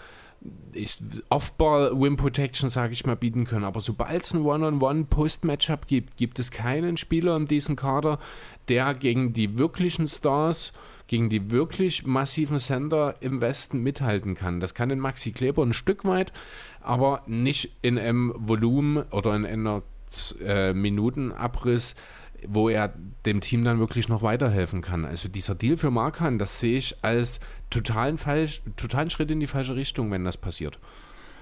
Off-Ball 1.28 1.88
Rim 1.88 2.16
Protection, 2.16 2.70
sage 2.70 2.94
ich 2.94 3.04
mal, 3.04 3.16
bieten 3.16 3.44
können. 3.44 3.64
Aber 3.64 3.82
sobald 3.82 4.22
es 4.22 4.32
ein 4.32 4.40
One-on-One-Post-Matchup 4.42 5.86
gibt, 5.86 6.16
gibt 6.16 6.38
es 6.38 6.50
keinen 6.50 6.96
Spieler 6.96 7.36
in 7.36 7.44
diesem 7.44 7.76
Kader, 7.76 8.20
der 8.68 8.94
gegen 8.94 9.34
die 9.34 9.58
wirklichen 9.58 10.08
Stars 10.08 10.72
gegen 11.06 11.30
die 11.30 11.50
wirklich 11.50 12.06
massiven 12.06 12.58
Sender 12.58 13.14
im 13.20 13.40
Westen 13.40 13.82
mithalten 13.82 14.34
kann. 14.34 14.60
Das 14.60 14.74
kann 14.74 14.90
in 14.90 14.98
Maxi 14.98 15.32
Kleber 15.32 15.62
ein 15.62 15.72
Stück 15.72 16.04
weit, 16.04 16.32
aber 16.80 17.22
nicht 17.26 17.76
in 17.82 17.98
einem 17.98 18.34
Volumen 18.36 19.04
oder 19.10 19.34
in 19.34 19.46
einer 19.46 19.82
äh, 20.44 20.72
Minutenabriss, 20.72 21.94
wo 22.46 22.68
er 22.68 22.92
dem 23.24 23.40
Team 23.40 23.64
dann 23.64 23.78
wirklich 23.78 24.08
noch 24.08 24.22
weiterhelfen 24.22 24.82
kann. 24.82 25.04
Also 25.04 25.28
dieser 25.28 25.54
Deal 25.54 25.76
für 25.76 25.90
Markan, 25.90 26.38
das 26.38 26.60
sehe 26.60 26.78
ich 26.78 26.96
als 27.02 27.40
totalen, 27.70 28.18
falsch, 28.18 28.62
totalen 28.76 29.10
Schritt 29.10 29.30
in 29.30 29.40
die 29.40 29.46
falsche 29.46 29.76
Richtung, 29.76 30.10
wenn 30.10 30.24
das 30.24 30.36
passiert. 30.36 30.78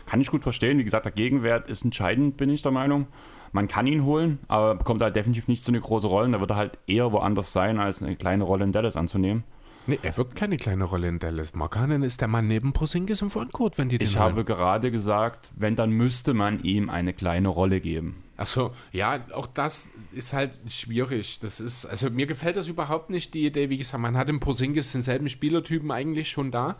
Kann 0.06 0.20
ich 0.20 0.30
gut 0.30 0.42
verstehen. 0.42 0.78
Wie 0.78 0.84
gesagt, 0.84 1.06
der 1.06 1.12
Gegenwert 1.12 1.68
ist 1.68 1.84
entscheidend, 1.84 2.36
bin 2.36 2.50
ich 2.50 2.62
der 2.62 2.72
Meinung. 2.72 3.06
Man 3.52 3.68
kann 3.68 3.86
ihn 3.86 4.04
holen, 4.04 4.38
aber 4.48 4.74
bekommt 4.74 5.00
halt 5.00 5.16
definitiv 5.16 5.48
nicht 5.48 5.64
so 5.64 5.70
eine 5.70 5.80
große 5.80 6.06
Rolle. 6.06 6.30
Da 6.30 6.40
wird 6.40 6.50
er 6.50 6.56
halt 6.56 6.78
eher 6.86 7.12
woanders 7.12 7.52
sein, 7.52 7.78
als 7.78 8.02
eine 8.02 8.16
kleine 8.16 8.44
Rolle 8.44 8.64
in 8.64 8.72
Dallas 8.72 8.96
anzunehmen. 8.96 9.44
Nee, 9.86 9.98
er 10.02 10.16
wird 10.16 10.34
keine 10.34 10.56
kleine 10.56 10.84
Rolle 10.84 11.08
in 11.08 11.18
Dallas. 11.18 11.54
Markanen 11.54 12.02
ist 12.02 12.22
der 12.22 12.28
Mann 12.28 12.48
neben 12.48 12.72
Porzingis 12.72 13.20
im 13.20 13.28
Frontcourt, 13.28 13.76
wenn 13.76 13.90
die 13.90 13.98
den 13.98 14.08
Ich 14.08 14.16
habe 14.16 14.44
gerade 14.44 14.90
gesagt, 14.90 15.50
wenn, 15.56 15.76
dann 15.76 15.90
müsste 15.90 16.32
man 16.32 16.62
ihm 16.62 16.88
eine 16.88 17.12
kleine 17.12 17.48
Rolle 17.48 17.80
geben. 17.80 18.24
Achso, 18.38 18.72
ja, 18.92 19.20
auch 19.34 19.46
das 19.46 19.88
ist 20.12 20.32
halt 20.32 20.58
schwierig. 20.68 21.38
Das 21.40 21.60
ist, 21.60 21.84
also 21.84 22.08
mir 22.08 22.26
gefällt 22.26 22.56
das 22.56 22.68
überhaupt 22.68 23.10
nicht, 23.10 23.34
die 23.34 23.44
Idee. 23.44 23.68
Wie 23.68 23.76
gesagt, 23.76 24.00
man 24.00 24.16
hat 24.16 24.30
im 24.30 24.40
Porzingis 24.40 24.92
denselben 24.92 25.28
Spielertypen 25.28 25.90
eigentlich 25.90 26.30
schon 26.30 26.50
da, 26.50 26.76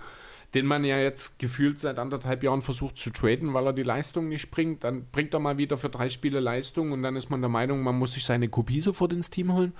den 0.55 0.65
man 0.65 0.83
ja 0.83 0.99
jetzt 0.99 1.39
gefühlt 1.39 1.81
seit 1.81 1.99
anderthalb 1.99 2.43
Jahren 2.43 2.63
versucht 2.63 2.97
zu 2.97 3.11
traden, 3.11 3.53
weil 3.53 3.67
er 3.67 3.73
die 3.75 3.83
Leistung 3.83 4.31
nicht 4.31 4.51
bringt. 4.51 4.83
Dann 4.83 5.05
bringt 5.13 5.35
er 5.35 5.41
mal 5.41 5.59
wieder 5.59 5.77
für 5.77 5.91
drei 5.91 6.09
Spiele 6.09 6.41
Leistung 6.41 6.93
und 6.93 7.03
dann 7.03 7.17
ist 7.17 7.29
man 7.29 7.43
der 7.43 7.51
Meinung, 7.51 7.83
man 7.83 7.99
muss 7.99 8.13
sich 8.13 8.25
seine 8.25 8.49
Kopie 8.49 8.81
sofort 8.81 9.13
ins 9.13 9.29
Team 9.29 9.53
holen 9.53 9.75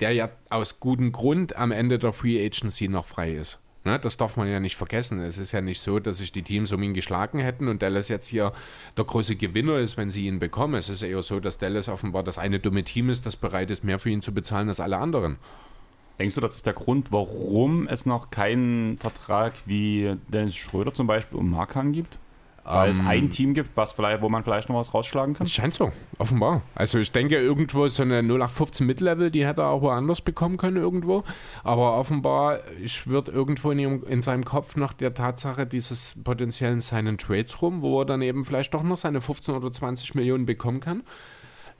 der 0.00 0.12
ja 0.12 0.30
aus 0.50 0.80
gutem 0.80 1.12
Grund 1.12 1.56
am 1.56 1.72
Ende 1.72 1.98
der 1.98 2.12
Free 2.12 2.44
Agency 2.44 2.88
noch 2.88 3.06
frei 3.06 3.32
ist. 3.32 3.58
Ne, 3.86 3.98
das 3.98 4.16
darf 4.16 4.38
man 4.38 4.48
ja 4.48 4.60
nicht 4.60 4.76
vergessen. 4.76 5.20
Es 5.20 5.36
ist 5.36 5.52
ja 5.52 5.60
nicht 5.60 5.80
so, 5.80 6.00
dass 6.00 6.16
sich 6.16 6.32
die 6.32 6.42
Teams 6.42 6.72
um 6.72 6.82
ihn 6.82 6.94
geschlagen 6.94 7.38
hätten 7.38 7.68
und 7.68 7.82
Dallas 7.82 8.08
jetzt 8.08 8.26
hier 8.26 8.54
der 8.96 9.04
große 9.04 9.36
Gewinner 9.36 9.76
ist, 9.76 9.98
wenn 9.98 10.10
sie 10.10 10.26
ihn 10.26 10.38
bekommen. 10.38 10.74
Es 10.74 10.88
ist 10.88 11.02
eher 11.02 11.22
so, 11.22 11.38
dass 11.38 11.58
Dallas 11.58 11.90
offenbar 11.90 12.22
das 12.22 12.38
eine 12.38 12.60
dumme 12.60 12.82
Team 12.82 13.10
ist, 13.10 13.26
das 13.26 13.36
bereit 13.36 13.70
ist, 13.70 13.84
mehr 13.84 13.98
für 13.98 14.08
ihn 14.08 14.22
zu 14.22 14.32
bezahlen 14.32 14.68
als 14.68 14.80
alle 14.80 14.96
anderen. 14.96 15.36
Denkst 16.18 16.34
du, 16.34 16.40
das 16.40 16.54
ist 16.54 16.64
der 16.64 16.72
Grund, 16.72 17.12
warum 17.12 17.86
es 17.86 18.06
noch 18.06 18.30
keinen 18.30 18.96
Vertrag 18.98 19.52
wie 19.66 20.16
Dennis 20.28 20.56
Schröder 20.56 20.94
zum 20.94 21.06
Beispiel 21.06 21.38
um 21.38 21.50
Markan 21.50 21.92
gibt? 21.92 22.18
Weil 22.64 22.90
es 22.90 23.00
ein 23.00 23.24
ähm, 23.24 23.30
Team 23.30 23.52
gibt, 23.52 23.76
was 23.76 23.92
vielleicht, 23.92 24.22
wo 24.22 24.30
man 24.30 24.42
vielleicht 24.42 24.70
noch 24.70 24.76
was 24.76 24.94
rausschlagen 24.94 25.34
kann? 25.34 25.46
Scheint 25.46 25.74
so, 25.74 25.92
offenbar. 26.18 26.62
Also 26.74 26.98
ich 26.98 27.12
denke, 27.12 27.36
irgendwo 27.36 27.86
so 27.88 28.02
eine 28.02 28.20
0815 28.20 28.86
Mid-Level, 28.86 29.30
die 29.30 29.46
hätte 29.46 29.60
er 29.62 29.68
auch 29.68 29.82
woanders 29.82 30.22
bekommen 30.22 30.56
können 30.56 30.78
irgendwo. 30.78 31.22
Aber 31.62 31.98
offenbar 31.98 32.60
schwirrt 32.86 33.28
irgendwo 33.28 33.70
in, 33.70 33.78
ihrem, 33.78 34.04
in 34.04 34.22
seinem 34.22 34.46
Kopf 34.46 34.76
noch 34.76 34.94
der 34.94 35.12
Tatsache 35.12 35.66
dieses 35.66 36.14
potenziellen 36.24 36.80
Sign 36.80 37.18
Trades 37.18 37.60
rum, 37.60 37.82
wo 37.82 38.00
er 38.00 38.06
dann 38.06 38.22
eben 38.22 38.44
vielleicht 38.44 38.72
doch 38.72 38.82
noch 38.82 38.96
seine 38.96 39.20
15 39.20 39.54
oder 39.54 39.70
20 39.70 40.14
Millionen 40.14 40.46
bekommen 40.46 40.80
kann. 40.80 41.02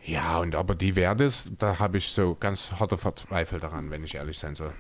Ja, 0.05 0.39
und 0.39 0.55
aber 0.55 0.75
die 0.75 0.97
Werte, 0.97 1.31
da 1.59 1.79
habe 1.79 1.97
ich 1.97 2.09
so 2.09 2.37
ganz 2.39 2.73
harte 2.79 2.99
Verzweifel 2.99 3.59
daran, 3.59 3.91
wenn 3.91 4.05
ich 4.05 4.17
ehrlich 4.17 4.39
sein 4.39 4.55
soll. 4.55 4.75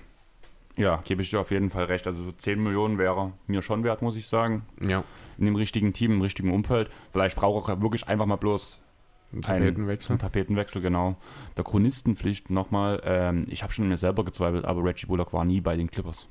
Ja, 0.77 1.03
gebe 1.05 1.23
ich 1.23 1.31
dir 1.31 1.41
auf 1.41 1.51
jeden 1.51 1.71
Fall 1.71 1.85
recht. 1.85 2.07
Also 2.07 2.23
so 2.23 2.33
10 2.33 2.63
Millionen 2.63 2.99
wäre 2.99 3.33
mir 3.47 3.63
schon 3.63 3.85
wert, 3.85 4.03
muss 4.03 4.17
ich 4.17 4.27
sagen. 4.27 4.63
Ja. 4.81 5.05
In 5.39 5.47
dem 5.47 5.57
richtigen 5.57 5.93
Team, 5.93 6.13
im 6.13 6.21
richtigen 6.23 6.53
Umfeld. 6.53 6.91
Vielleicht 7.13 7.37
brauche 7.37 7.73
ich 7.73 7.81
wirklich 7.81 8.09
einfach 8.09 8.27
mal 8.27 8.37
bloß 8.37 8.81
einen 9.33 9.43
Tapetenwechsel. 9.43 10.13
Einen 10.13 10.19
Tapetenwechsel, 10.21 10.83
genau. 10.83 11.17
Der 11.57 11.65
Chronistenpflicht 11.65 12.51
nochmal. 12.51 13.01
Ähm, 13.05 13.47
ich 13.49 13.63
habe 13.63 13.73
schon 13.73 13.85
an 13.85 13.89
mir 13.89 13.97
selber 13.97 14.25
gezweifelt, 14.25 14.65
aber 14.65 14.85
Reggie 14.85 15.07
Bullock 15.07 15.33
war 15.33 15.45
nie 15.45 15.61
bei 15.61 15.77
den 15.77 15.91
Clippers. 15.91 16.29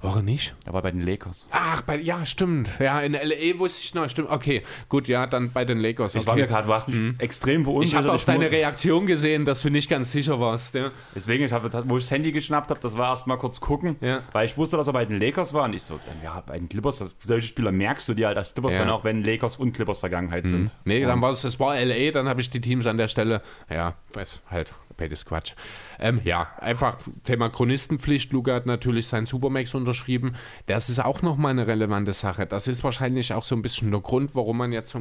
War 0.00 0.16
er 0.16 0.22
nicht? 0.22 0.54
Er 0.64 0.72
war 0.72 0.82
bei 0.82 0.90
den 0.90 1.00
Lakers. 1.00 1.46
Ach, 1.50 1.82
bei, 1.82 1.98
ja, 1.98 2.26
stimmt. 2.26 2.70
Ja, 2.80 3.00
in 3.00 3.12
LA 3.12 3.58
wusste 3.58 3.82
ich 3.84 3.94
noch, 3.94 4.08
stimmt. 4.08 4.30
Okay, 4.30 4.62
gut, 4.88 5.08
ja, 5.08 5.26
dann 5.26 5.50
bei 5.52 5.64
den 5.64 5.78
Lakers. 5.78 6.12
Das 6.12 6.22
okay. 6.22 6.28
war 6.28 6.36
mir 6.36 6.46
gerade, 6.46 6.66
du 6.66 6.74
hast 6.74 6.88
mich 6.88 6.96
mhm. 6.96 7.14
extrem 7.18 7.64
verunsichert. 7.64 8.00
Ich 8.00 8.06
habe 8.06 8.14
auf 8.14 8.24
deine 8.24 8.50
Reaktion 8.50 9.06
gesehen, 9.06 9.44
dass 9.44 9.62
du 9.62 9.70
nicht 9.70 9.88
ganz 9.88 10.12
sicher 10.12 10.40
warst. 10.40 10.74
Ja. 10.74 10.90
Deswegen, 11.14 11.44
ich 11.44 11.52
hab, 11.52 11.62
wo 11.88 11.98
ich 11.98 12.04
das 12.04 12.10
Handy 12.10 12.32
geschnappt 12.32 12.70
habe, 12.70 12.80
das 12.80 12.96
war 12.98 13.10
erst 13.10 13.26
mal 13.26 13.36
kurz 13.36 13.60
gucken, 13.60 13.96
ja. 14.00 14.22
weil 14.32 14.46
ich 14.46 14.56
wusste, 14.56 14.76
dass 14.76 14.86
er 14.86 14.92
bei 14.92 15.04
den 15.04 15.18
Lakers 15.18 15.54
war 15.54 15.64
und 15.64 15.74
ich 15.74 15.82
so, 15.82 15.98
dann, 16.04 16.16
ja, 16.22 16.42
bei 16.46 16.58
den 16.58 16.68
Clippers, 16.68 17.14
solche 17.18 17.46
Spieler 17.46 17.72
merkst 17.72 18.08
du 18.08 18.14
dir 18.14 18.28
halt 18.28 18.38
als 18.38 18.54
Clippers, 18.54 18.74
ja. 18.74 18.90
auch 18.90 19.04
wenn 19.04 19.22
Lakers 19.22 19.56
und 19.56 19.72
Clippers 19.72 19.98
Vergangenheit 19.98 20.44
mhm. 20.44 20.48
sind. 20.48 20.74
Nee, 20.84 21.02
und 21.02 21.08
dann 21.08 21.22
war 21.22 21.30
es, 21.30 21.44
es 21.44 21.60
war 21.60 21.76
LA, 21.76 22.10
dann 22.10 22.28
habe 22.28 22.40
ich 22.40 22.50
die 22.50 22.60
Teams 22.60 22.86
an 22.86 22.98
der 22.98 23.08
Stelle, 23.08 23.42
ja, 23.70 23.94
weiß 24.14 24.42
halt, 24.50 24.74
beides 24.96 25.24
Quatsch. 25.24 25.54
Ähm, 25.98 26.20
ja, 26.24 26.48
einfach 26.58 26.98
Thema 27.24 27.48
Chronistenpflicht. 27.48 28.32
Luca 28.32 28.54
hat 28.54 28.66
natürlich 28.66 29.06
seinen 29.06 29.26
Supermax 29.26 29.74
unterschrieben. 29.74 30.34
Das 30.66 30.88
ist 30.88 30.98
auch 30.98 31.22
nochmal 31.22 31.50
eine 31.50 31.66
relevante 31.66 32.12
Sache. 32.12 32.46
Das 32.46 32.68
ist 32.68 32.84
wahrscheinlich 32.84 33.32
auch 33.34 33.44
so 33.44 33.54
ein 33.54 33.62
bisschen 33.62 33.90
der 33.90 34.00
Grund, 34.00 34.34
warum 34.34 34.58
man 34.58 34.72
jetzt 34.72 34.96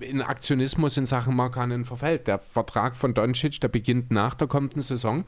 in 0.00 0.22
Aktionismus 0.22 0.96
in 0.96 1.06
Sachen 1.06 1.36
Markanen 1.36 1.84
verfällt. 1.84 2.26
Der 2.26 2.38
Vertrag 2.38 2.94
von 2.94 3.14
Doncic, 3.14 3.60
der 3.60 3.68
beginnt 3.68 4.10
nach 4.10 4.34
der 4.34 4.48
kommenden 4.48 4.82
Saison. 4.82 5.24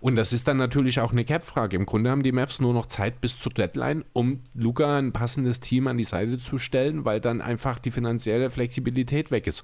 Und 0.00 0.16
das 0.16 0.32
ist 0.32 0.48
dann 0.48 0.56
natürlich 0.56 1.00
auch 1.00 1.12
eine 1.12 1.24
Cap-Frage. 1.24 1.76
Im 1.76 1.86
Grunde 1.86 2.10
haben 2.10 2.22
die 2.22 2.32
Mavs 2.32 2.60
nur 2.60 2.74
noch 2.74 2.86
Zeit 2.86 3.20
bis 3.20 3.38
zur 3.38 3.52
Deadline, 3.52 4.04
um 4.12 4.40
Luca 4.54 4.98
ein 4.98 5.12
passendes 5.12 5.60
Team 5.60 5.86
an 5.86 5.98
die 5.98 6.04
Seite 6.04 6.38
zu 6.38 6.58
stellen, 6.58 7.04
weil 7.04 7.20
dann 7.20 7.40
einfach 7.40 7.78
die 7.78 7.90
finanzielle 7.90 8.50
Flexibilität 8.50 9.30
weg 9.30 9.46
ist. 9.46 9.62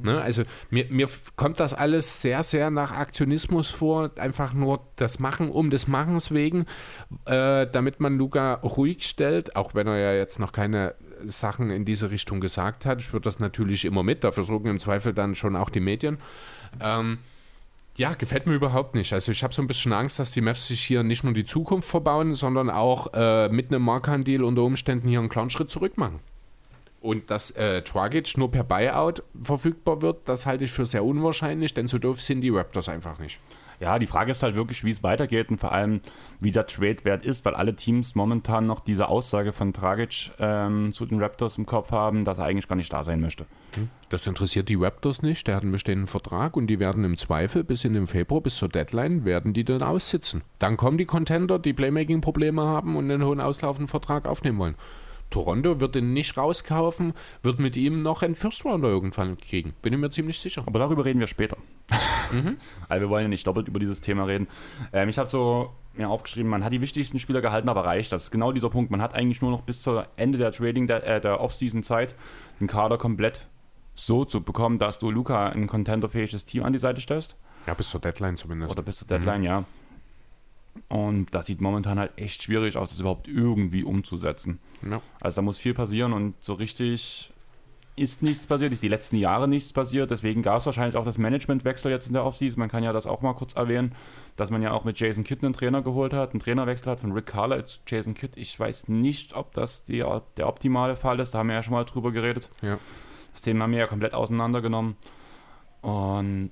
Ne? 0.00 0.20
Also 0.20 0.42
mir, 0.70 0.86
mir 0.90 1.08
kommt 1.36 1.60
das 1.60 1.74
alles 1.74 2.22
sehr, 2.22 2.42
sehr 2.42 2.70
nach 2.70 2.92
Aktionismus 2.92 3.70
vor, 3.70 4.10
einfach 4.16 4.54
nur 4.54 4.86
das 4.96 5.18
Machen 5.18 5.50
um 5.50 5.70
des 5.70 5.88
Machens 5.88 6.30
wegen, 6.30 6.66
äh, 7.24 7.66
damit 7.66 8.00
man 8.00 8.16
Luca 8.16 8.54
ruhig 8.54 9.06
stellt, 9.06 9.56
auch 9.56 9.74
wenn 9.74 9.86
er 9.86 9.98
ja 9.98 10.12
jetzt 10.14 10.38
noch 10.38 10.52
keine 10.52 10.94
Sachen 11.24 11.70
in 11.70 11.84
diese 11.84 12.10
Richtung 12.10 12.40
gesagt 12.40 12.86
hat. 12.86 13.00
Ich 13.00 13.12
würde 13.12 13.24
das 13.24 13.38
natürlich 13.38 13.84
immer 13.84 14.02
mit, 14.02 14.24
dafür 14.24 14.44
sorgen 14.44 14.68
im 14.68 14.80
Zweifel 14.80 15.12
dann 15.12 15.34
schon 15.34 15.56
auch 15.56 15.70
die 15.70 15.80
Medien. 15.80 16.18
Ähm, 16.80 17.18
Ja, 17.94 18.14
gefällt 18.14 18.46
mir 18.46 18.54
überhaupt 18.54 18.94
nicht. 18.94 19.12
Also 19.12 19.32
ich 19.32 19.44
habe 19.44 19.52
so 19.52 19.60
ein 19.60 19.66
bisschen 19.66 19.92
Angst, 19.92 20.18
dass 20.18 20.32
die 20.32 20.40
Mavs 20.40 20.66
sich 20.68 20.80
hier 20.80 21.02
nicht 21.02 21.24
nur 21.24 21.34
die 21.34 21.44
Zukunft 21.44 21.90
verbauen, 21.90 22.34
sondern 22.34 22.70
auch 22.70 23.12
äh, 23.12 23.50
mit 23.50 23.68
einem 23.68 23.82
Markan-Deal 23.82 24.44
unter 24.44 24.62
Umständen 24.62 25.08
hier 25.08 25.18
einen 25.18 25.28
kleinen 25.28 25.50
Schritt 25.50 25.70
zurück 25.70 25.98
machen. 25.98 26.20
Und 27.02 27.30
dass 27.30 27.50
äh, 27.50 27.82
Dragic 27.82 28.38
nur 28.38 28.50
per 28.50 28.62
Buyout 28.62 29.24
verfügbar 29.42 30.02
wird, 30.02 30.28
das 30.28 30.46
halte 30.46 30.64
ich 30.64 30.70
für 30.70 30.86
sehr 30.86 31.04
unwahrscheinlich, 31.04 31.74
denn 31.74 31.88
so 31.88 31.98
doof 31.98 32.20
sind 32.22 32.42
die 32.42 32.50
Raptors 32.50 32.88
einfach 32.88 33.18
nicht. 33.18 33.40
Ja, 33.80 33.98
die 33.98 34.06
Frage 34.06 34.30
ist 34.30 34.44
halt 34.44 34.54
wirklich, 34.54 34.84
wie 34.84 34.90
es 34.90 35.02
weitergeht 35.02 35.50
und 35.50 35.58
vor 35.58 35.72
allem, 35.72 36.02
wie 36.38 36.52
der 36.52 36.68
Trade-Wert 36.68 37.24
ist, 37.24 37.44
weil 37.44 37.56
alle 37.56 37.74
Teams 37.74 38.14
momentan 38.14 38.64
noch 38.64 38.78
diese 38.78 39.08
Aussage 39.08 39.52
von 39.52 39.72
Dragic 39.72 40.30
ähm, 40.38 40.92
zu 40.92 41.04
den 41.04 41.18
Raptors 41.20 41.58
im 41.58 41.66
Kopf 41.66 41.90
haben, 41.90 42.24
dass 42.24 42.38
er 42.38 42.44
eigentlich 42.44 42.68
gar 42.68 42.76
nicht 42.76 42.92
da 42.92 43.02
sein 43.02 43.20
möchte. 43.20 43.44
Das 44.08 44.24
interessiert 44.28 44.68
die 44.68 44.76
Raptors 44.76 45.22
nicht, 45.22 45.48
der 45.48 45.56
hat 45.56 45.64
einen 45.64 45.72
bestehenden 45.72 46.06
Vertrag 46.06 46.56
und 46.56 46.68
die 46.68 46.78
werden 46.78 47.02
im 47.02 47.16
Zweifel 47.16 47.64
bis 47.64 47.82
in 47.82 47.94
den 47.94 48.06
Februar, 48.06 48.40
bis 48.40 48.54
zur 48.54 48.68
Deadline, 48.68 49.24
werden 49.24 49.52
die 49.52 49.64
dann 49.64 49.82
aussitzen. 49.82 50.42
Dann 50.60 50.76
kommen 50.76 50.96
die 50.96 51.06
Contender, 51.06 51.58
die 51.58 51.72
Playmaking-Probleme 51.72 52.62
haben 52.62 52.94
und 52.94 53.10
einen 53.10 53.24
hohen 53.24 53.40
auslaufenden 53.40 53.88
Vertrag 53.88 54.28
aufnehmen 54.28 54.58
wollen. 54.58 54.76
Toronto 55.32 55.80
wird 55.80 55.96
ihn 55.96 56.12
nicht 56.12 56.36
rauskaufen, 56.36 57.14
wird 57.42 57.58
mit 57.58 57.76
ihm 57.76 58.02
noch 58.02 58.22
einen 58.22 58.36
First 58.36 58.64
Rounder 58.64 58.88
irgendwann 58.88 59.36
kriegen. 59.36 59.74
Bin 59.82 59.92
ich 59.92 59.98
mir 59.98 60.10
ziemlich 60.10 60.38
sicher. 60.38 60.62
Aber 60.66 60.78
darüber 60.78 61.04
reden 61.04 61.18
wir 61.18 61.26
später. 61.26 61.56
Mhm. 62.30 62.56
Weil 62.88 63.00
wir 63.00 63.10
wollen 63.10 63.24
ja 63.24 63.28
nicht 63.28 63.46
doppelt 63.46 63.68
über 63.68 63.80
dieses 63.80 64.00
Thema 64.00 64.24
reden. 64.24 64.46
Ähm, 64.92 65.08
ich 65.08 65.18
habe 65.18 65.28
so 65.28 65.72
mir 65.94 66.08
aufgeschrieben, 66.08 66.48
man 66.48 66.64
hat 66.64 66.72
die 66.72 66.80
wichtigsten 66.80 67.18
Spieler 67.18 67.40
gehalten, 67.40 67.68
aber 67.68 67.84
reicht. 67.84 68.12
Das 68.12 68.24
ist 68.24 68.30
genau 68.30 68.52
dieser 68.52 68.70
Punkt. 68.70 68.90
Man 68.90 69.02
hat 69.02 69.14
eigentlich 69.14 69.42
nur 69.42 69.50
noch 69.50 69.62
bis 69.62 69.82
zur 69.82 70.06
Ende 70.16 70.38
der 70.38 70.52
Trading, 70.52 70.86
der, 70.86 71.06
äh, 71.06 71.20
der 71.20 71.40
Off-Season-Zeit, 71.40 72.14
den 72.60 72.66
Kader 72.66 72.98
komplett 72.98 73.48
so 73.94 74.24
zu 74.24 74.42
bekommen, 74.42 74.78
dass 74.78 74.98
du 74.98 75.10
Luca 75.10 75.48
ein 75.48 75.66
contenderfähiges 75.66 76.44
Team 76.44 76.64
an 76.64 76.72
die 76.72 76.78
Seite 76.78 77.00
stellst. 77.00 77.36
Ja, 77.66 77.74
bis 77.74 77.90
zur 77.90 78.00
Deadline 78.00 78.36
zumindest. 78.36 78.72
Oder 78.72 78.82
bis 78.82 78.98
zur 78.98 79.06
Deadline, 79.06 79.42
ja. 79.42 79.64
Und 80.92 81.34
das 81.34 81.46
sieht 81.46 81.62
momentan 81.62 81.98
halt 81.98 82.12
echt 82.16 82.42
schwierig 82.42 82.76
aus, 82.76 82.90
das 82.90 83.00
überhaupt 83.00 83.26
irgendwie 83.26 83.82
umzusetzen. 83.82 84.58
Ja. 84.82 85.00
Also 85.22 85.36
da 85.36 85.42
muss 85.42 85.56
viel 85.56 85.72
passieren 85.72 86.12
und 86.12 86.34
so 86.40 86.52
richtig 86.52 87.32
ist 87.96 88.22
nichts 88.22 88.46
passiert, 88.46 88.74
ist 88.74 88.82
die 88.82 88.88
letzten 88.88 89.16
Jahre 89.16 89.48
nichts 89.48 89.72
passiert. 89.72 90.10
Deswegen 90.10 90.42
gab 90.42 90.58
es 90.58 90.66
wahrscheinlich 90.66 90.96
auch 90.96 91.06
das 91.06 91.16
Managementwechsel 91.16 91.90
jetzt 91.90 92.08
in 92.08 92.12
der 92.12 92.26
Offseason. 92.26 92.58
Man 92.58 92.68
kann 92.68 92.84
ja 92.84 92.92
das 92.92 93.06
auch 93.06 93.22
mal 93.22 93.32
kurz 93.32 93.54
erwähnen, 93.54 93.94
dass 94.36 94.50
man 94.50 94.60
ja 94.60 94.72
auch 94.72 94.84
mit 94.84 95.00
Jason 95.00 95.24
Kidd 95.24 95.42
einen 95.42 95.54
Trainer 95.54 95.80
geholt 95.80 96.12
hat, 96.12 96.32
einen 96.32 96.40
Trainerwechsel 96.40 96.92
hat 96.92 97.00
von 97.00 97.12
Rick 97.12 97.24
Carlisle 97.24 97.64
zu 97.64 97.80
Jason 97.86 98.12
Kidd. 98.12 98.38
Ich 98.38 98.60
weiß 98.60 98.88
nicht, 98.88 99.34
ob 99.34 99.54
das 99.54 99.84
die, 99.84 100.04
der 100.36 100.46
optimale 100.46 100.96
Fall 100.96 101.20
ist. 101.20 101.32
Da 101.32 101.38
haben 101.38 101.48
wir 101.48 101.54
ja 101.54 101.62
schon 101.62 101.72
mal 101.72 101.84
drüber 101.84 102.12
geredet. 102.12 102.50
Ja. 102.60 102.78
Das 103.32 103.40
Thema 103.40 103.64
haben 103.64 103.72
wir 103.72 103.78
ja 103.78 103.86
komplett 103.86 104.12
auseinandergenommen. 104.12 104.96
Und 105.80 106.50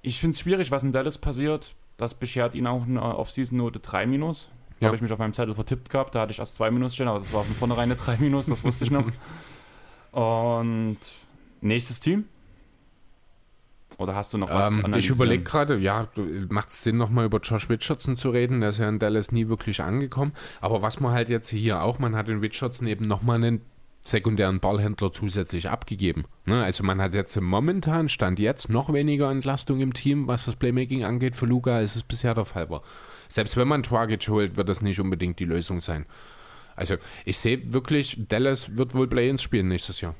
ich 0.00 0.20
finde 0.20 0.32
es 0.32 0.40
schwierig, 0.40 0.70
was 0.70 0.82
in 0.82 0.92
Dallas 0.92 1.18
passiert. 1.18 1.74
Das 1.96 2.14
beschert 2.14 2.54
ihn 2.54 2.66
auch 2.66 2.84
eine 2.84 3.02
Off-Season-Note 3.02 3.80
3 3.80 4.06
minus. 4.06 4.50
Da 4.80 4.86
Ja. 4.86 4.86
habe 4.88 4.96
ich 4.96 5.02
mich 5.02 5.12
auf 5.12 5.18
meinem 5.18 5.32
Zettel 5.32 5.54
vertippt 5.54 5.90
gehabt. 5.90 6.14
Da 6.14 6.22
hatte 6.22 6.32
ich 6.32 6.38
erst 6.40 6.56
2 6.56 6.70
minus 6.70 6.94
stehen, 6.94 7.06
aber 7.08 7.20
das 7.20 7.32
war 7.32 7.44
von 7.44 7.54
vornherein 7.54 7.84
eine 7.84 7.96
3 7.96 8.16
minus, 8.18 8.46
das 8.46 8.64
wusste 8.64 8.84
ich 8.84 8.90
noch. 8.90 9.04
Und 10.12 10.98
nächstes 11.60 12.00
Team? 12.00 12.24
Oder 13.98 14.16
hast 14.16 14.32
du 14.34 14.38
noch 14.38 14.50
was? 14.50 14.72
Ähm, 14.72 14.92
ich 14.96 15.08
überlege 15.08 15.44
gerade, 15.44 15.76
ja, 15.78 16.08
macht 16.48 16.70
es 16.70 16.82
Sinn, 16.82 16.96
nochmal 16.96 17.26
über 17.26 17.38
Josh 17.38 17.68
Richardson 17.70 18.16
zu 18.16 18.30
reden? 18.30 18.60
Der 18.60 18.70
ist 18.70 18.78
ja 18.78 18.88
in 18.88 18.98
Dallas 18.98 19.30
nie 19.30 19.48
wirklich 19.48 19.82
angekommen. 19.82 20.32
Aber 20.60 20.82
was 20.82 20.98
man 20.98 21.12
halt 21.12 21.28
jetzt 21.28 21.48
hier 21.50 21.80
auch, 21.82 22.00
man 22.00 22.16
hat 22.16 22.28
in 22.28 22.40
Richardson 22.40 22.88
eben 22.88 23.06
nochmal 23.06 23.36
einen 23.36 23.60
sekundären 24.04 24.60
Ballhändler 24.60 25.12
zusätzlich 25.12 25.70
abgegeben. 25.70 26.24
Ne? 26.44 26.62
Also 26.62 26.84
man 26.84 27.00
hat 27.00 27.14
jetzt 27.14 27.40
momentan, 27.40 28.08
stand 28.08 28.38
jetzt, 28.38 28.68
noch 28.68 28.92
weniger 28.92 29.30
Entlastung 29.30 29.80
im 29.80 29.94
Team, 29.94 30.26
was 30.26 30.44
das 30.44 30.56
Playmaking 30.56 31.04
angeht 31.04 31.34
für 31.34 31.46
Luca, 31.46 31.76
als 31.76 31.96
es 31.96 32.02
bisher 32.02 32.34
der 32.34 32.44
Fall 32.44 32.68
war. 32.68 32.82
Selbst 33.28 33.56
wenn 33.56 33.66
man 33.66 33.82
Target 33.82 34.28
holt, 34.28 34.56
wird 34.56 34.68
das 34.68 34.82
nicht 34.82 35.00
unbedingt 35.00 35.38
die 35.38 35.46
Lösung 35.46 35.80
sein. 35.80 36.04
Also 36.76 36.96
ich 37.24 37.38
sehe 37.38 37.72
wirklich, 37.72 38.18
Dallas 38.28 38.76
wird 38.76 38.94
wohl 38.94 39.08
Play-ins 39.08 39.42
spielen 39.42 39.68
nächstes 39.68 40.00
Jahr. 40.02 40.14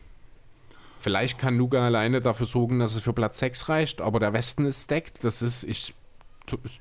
Vielleicht 0.98 1.39
kann 1.39 1.59
Luga 1.59 1.85
alleine 1.85 2.23
dafür 2.23 2.47
sorgen, 2.47 2.78
dass 2.78 2.94
es 2.94 3.02
für 3.02 3.12
Platz 3.12 3.39
6 3.39 3.69
reicht, 3.69 4.01
aber 4.01 4.20
der 4.20 4.32
Westen 4.32 4.65
ist 4.65 4.85
stacked. 4.85 5.23
Das 5.23 5.43
ist, 5.43 5.65
ich, 5.65 5.94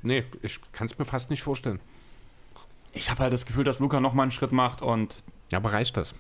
nee, 0.02 0.24
ich 0.42 0.60
kann 0.72 0.88
es 0.88 0.98
mir 0.98 1.04
fast 1.04 1.30
nicht 1.30 1.44
vorstellen. 1.44 1.82
Ich 2.94 3.10
habe 3.10 3.24
halt 3.24 3.34
das 3.34 3.46
Gefühl, 3.46 3.66
dass 3.66 3.80
Luca 3.80 4.00
nochmal 4.00 4.24
einen 4.24 4.32
Schritt 4.32 4.54
macht 4.54 4.82
und 4.82 5.16
Ja, 5.52 5.58
aber 5.58 5.74
reicht 5.74 5.98
das? 5.98 6.16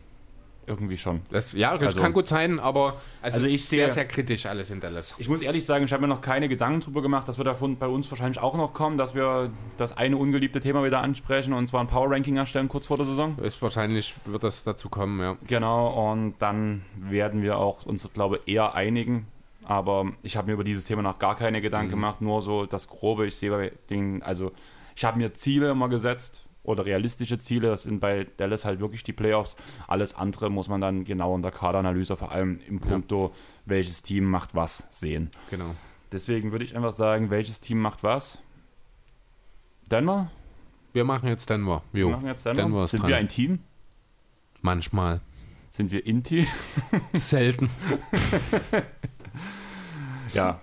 Irgendwie 0.68 0.98
schon. 0.98 1.22
das 1.31 1.53
ja, 1.53 1.77
das 1.77 1.88
Also- 1.90 2.02
kann 2.02 2.14
gut 2.14 2.27
sein, 2.27 2.60
aber 2.60 2.98
also, 3.22 3.38
Also 3.38 3.40
es 3.41 3.48
ich 3.48 3.56
ist 3.56 3.69
sehr, 3.69 3.88
sehe- 3.88 3.94
sehr 3.95 4.06
kritisch 4.07 4.45
alles 4.45 4.69
in 4.72 4.80
Dallas. 4.80 5.15
Ich 5.18 5.30
muss 5.30 5.41
ehrlich 5.41 5.65
sagen, 5.65 5.85
ich 5.85 5.94
habe 5.94 6.02
mir 6.02 6.07
noch 6.07 6.22
keine 6.22 6.48
Gedanken 6.49 6.80
drüber 6.81 7.02
gemacht. 7.02 7.27
Das 7.27 7.38
wird 7.38 7.48
davon 7.48 7.77
bei 7.77 7.88
uns 7.88 8.10
wahrscheinlich 8.11 8.40
auch 8.40 8.56
noch 8.56 8.73
kommen, 8.73 8.98
dass 8.98 9.15
wir 9.15 9.49
das 9.77 9.95
eine 9.98 10.18
ungeliebte 10.18 10.60
Thema 10.60 10.84
wieder 10.84 11.02
ansprechen 11.02 11.53
und 11.53 11.68
zwar 11.68 11.81
ein 11.81 11.88
Power 11.88 12.10
Ranking 12.11 12.38
erstellen 12.38 12.68
kurz 12.69 12.88
vor 12.88 12.98
der 12.98 13.06
Saison. 13.06 13.38
Ist 13.40 13.61
wahrscheinlich 13.61 14.15
wird 14.26 14.44
das 14.44 14.64
dazu 14.64 14.90
kommen, 14.90 15.19
ja. 15.19 15.38
Genau, 15.48 16.11
und 16.11 16.35
dann 16.40 16.84
werden 16.95 17.41
wir 17.41 17.57
auch 17.57 17.85
uns, 17.85 18.07
glaube 18.14 18.40
ich, 18.45 18.53
eher 18.56 18.76
einigen. 18.76 19.27
Aber 19.65 20.11
ich 20.23 20.35
habe 20.35 20.48
mir 20.48 20.53
über 20.53 20.64
dieses 20.65 20.85
Thema 20.85 21.02
noch 21.02 21.19
gar 21.19 21.38
keine 21.38 21.61
Gedanken 21.61 21.91
gemacht, 21.91 22.22
nur 22.22 22.41
so 22.41 22.65
das 22.65 22.88
Grobe. 22.90 23.27
Ich 23.27 23.35
sehe 23.35 23.49
bei 23.49 23.72
den, 23.90 24.22
also 24.22 24.52
ich 24.95 25.06
habe 25.06 25.18
mir 25.18 25.34
Ziele 25.34 25.72
immer 25.72 25.88
gesetzt 25.88 26.44
oder 26.64 26.85
realistische 26.85 27.38
Ziele. 27.40 27.69
Das 27.69 27.84
sind 27.84 27.99
bei 27.99 28.26
Dallas 28.38 28.65
halt 28.65 28.80
wirklich 28.80 29.03
die 29.03 29.14
Playoffs. 29.14 29.56
Alles 29.88 30.15
andere 30.15 30.49
muss 30.49 30.69
man 30.69 30.81
dann 30.81 31.03
genau 31.03 31.35
in 31.35 31.41
der 31.41 31.52
Kaderanalyse, 31.52 32.15
vor 32.18 32.31
allem 32.31 32.60
im 32.68 32.80
Punkto, 32.80 33.34
welches 33.65 34.02
Team 34.02 34.26
macht 34.26 34.56
was, 34.56 34.88
sehen. 34.90 35.30
Genau. 35.49 35.76
Deswegen 36.11 36.52
würde 36.52 36.64
ich 36.65 36.76
einfach 36.76 36.91
sagen, 36.91 37.30
welches 37.30 37.60
Team 37.60 37.80
macht 37.80 38.03
was? 38.03 38.40
Denver? 39.90 40.31
Wir 40.94 41.03
machen 41.03 41.27
jetzt 41.27 41.49
Denver. 41.49 41.84
Wir 41.91 42.02
Jo. 42.02 42.10
machen 42.11 42.27
jetzt 42.27 42.45
Denver. 42.45 42.61
Denver 42.61 42.88
Sind 42.88 43.02
dran. 43.02 43.10
wir 43.10 43.18
ein 43.18 43.27
Team? 43.27 43.60
Manchmal. 44.61 45.22
Sind 45.72 45.91
wir 45.91 46.06
Inti? 46.06 46.48
Selten. 47.14 47.69
ja. 50.34 50.61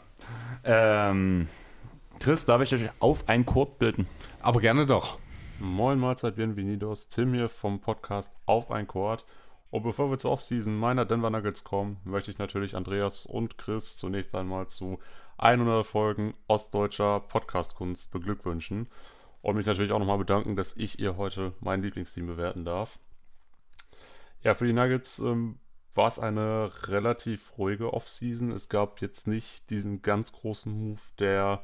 Ähm, 0.62 1.48
Chris, 2.20 2.44
darf 2.44 2.62
ich 2.62 2.72
euch 2.72 2.88
auf 3.00 3.28
ein 3.28 3.44
Court 3.44 3.78
bilden? 3.78 4.06
Aber 4.40 4.60
gerne 4.60 4.86
doch. 4.86 5.18
Moin 5.62 5.98
Mahlzeit, 5.98 6.36
bienvenidos. 6.36 7.10
Tim 7.10 7.34
hier 7.34 7.50
vom 7.50 7.82
Podcast 7.82 8.32
Auf 8.46 8.70
ein 8.70 8.86
Chord. 8.86 9.26
Und 9.68 9.82
bevor 9.82 10.10
wir 10.10 10.16
zur 10.16 10.30
Offseason 10.30 10.74
meiner 10.74 11.04
Denver 11.04 11.28
Nuggets 11.28 11.64
kommen, 11.64 11.98
möchte 12.02 12.30
ich 12.30 12.38
natürlich 12.38 12.76
Andreas 12.76 13.26
und 13.26 13.58
Chris 13.58 13.98
zunächst 13.98 14.34
einmal 14.34 14.68
zu 14.68 15.00
100 15.36 15.84
Folgen 15.84 16.32
ostdeutscher 16.48 17.20
Podcast-Kunst 17.20 18.10
beglückwünschen. 18.10 18.88
Und 19.42 19.56
mich 19.56 19.66
natürlich 19.66 19.92
auch 19.92 19.98
nochmal 19.98 20.16
bedanken, 20.16 20.56
dass 20.56 20.78
ich 20.78 20.98
ihr 20.98 21.18
heute 21.18 21.52
mein 21.60 21.82
Lieblingsteam 21.82 22.26
bewerten 22.26 22.64
darf. 22.64 22.98
Ja, 24.42 24.54
für 24.54 24.66
die 24.66 24.72
Nuggets 24.72 25.18
ähm, 25.18 25.58
war 25.92 26.08
es 26.08 26.18
eine 26.18 26.70
relativ 26.88 27.58
ruhige 27.58 27.92
Offseason. 27.92 28.50
Es 28.50 28.70
gab 28.70 29.02
jetzt 29.02 29.28
nicht 29.28 29.68
diesen 29.68 30.00
ganz 30.00 30.32
großen 30.32 30.72
Move, 30.72 31.00
der 31.18 31.62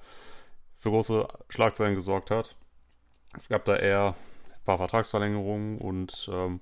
für 0.77 0.91
große 0.91 1.27
Schlagzeilen 1.49 1.95
gesorgt 1.95 2.31
hat. 2.31 2.57
Es 3.37 3.49
gab 3.49 3.65
da 3.65 3.77
eher 3.77 4.15
ein 4.49 4.65
paar 4.65 4.79
Vertragsverlängerungen 4.79 5.79
und 5.79 6.29
ähm, 6.33 6.61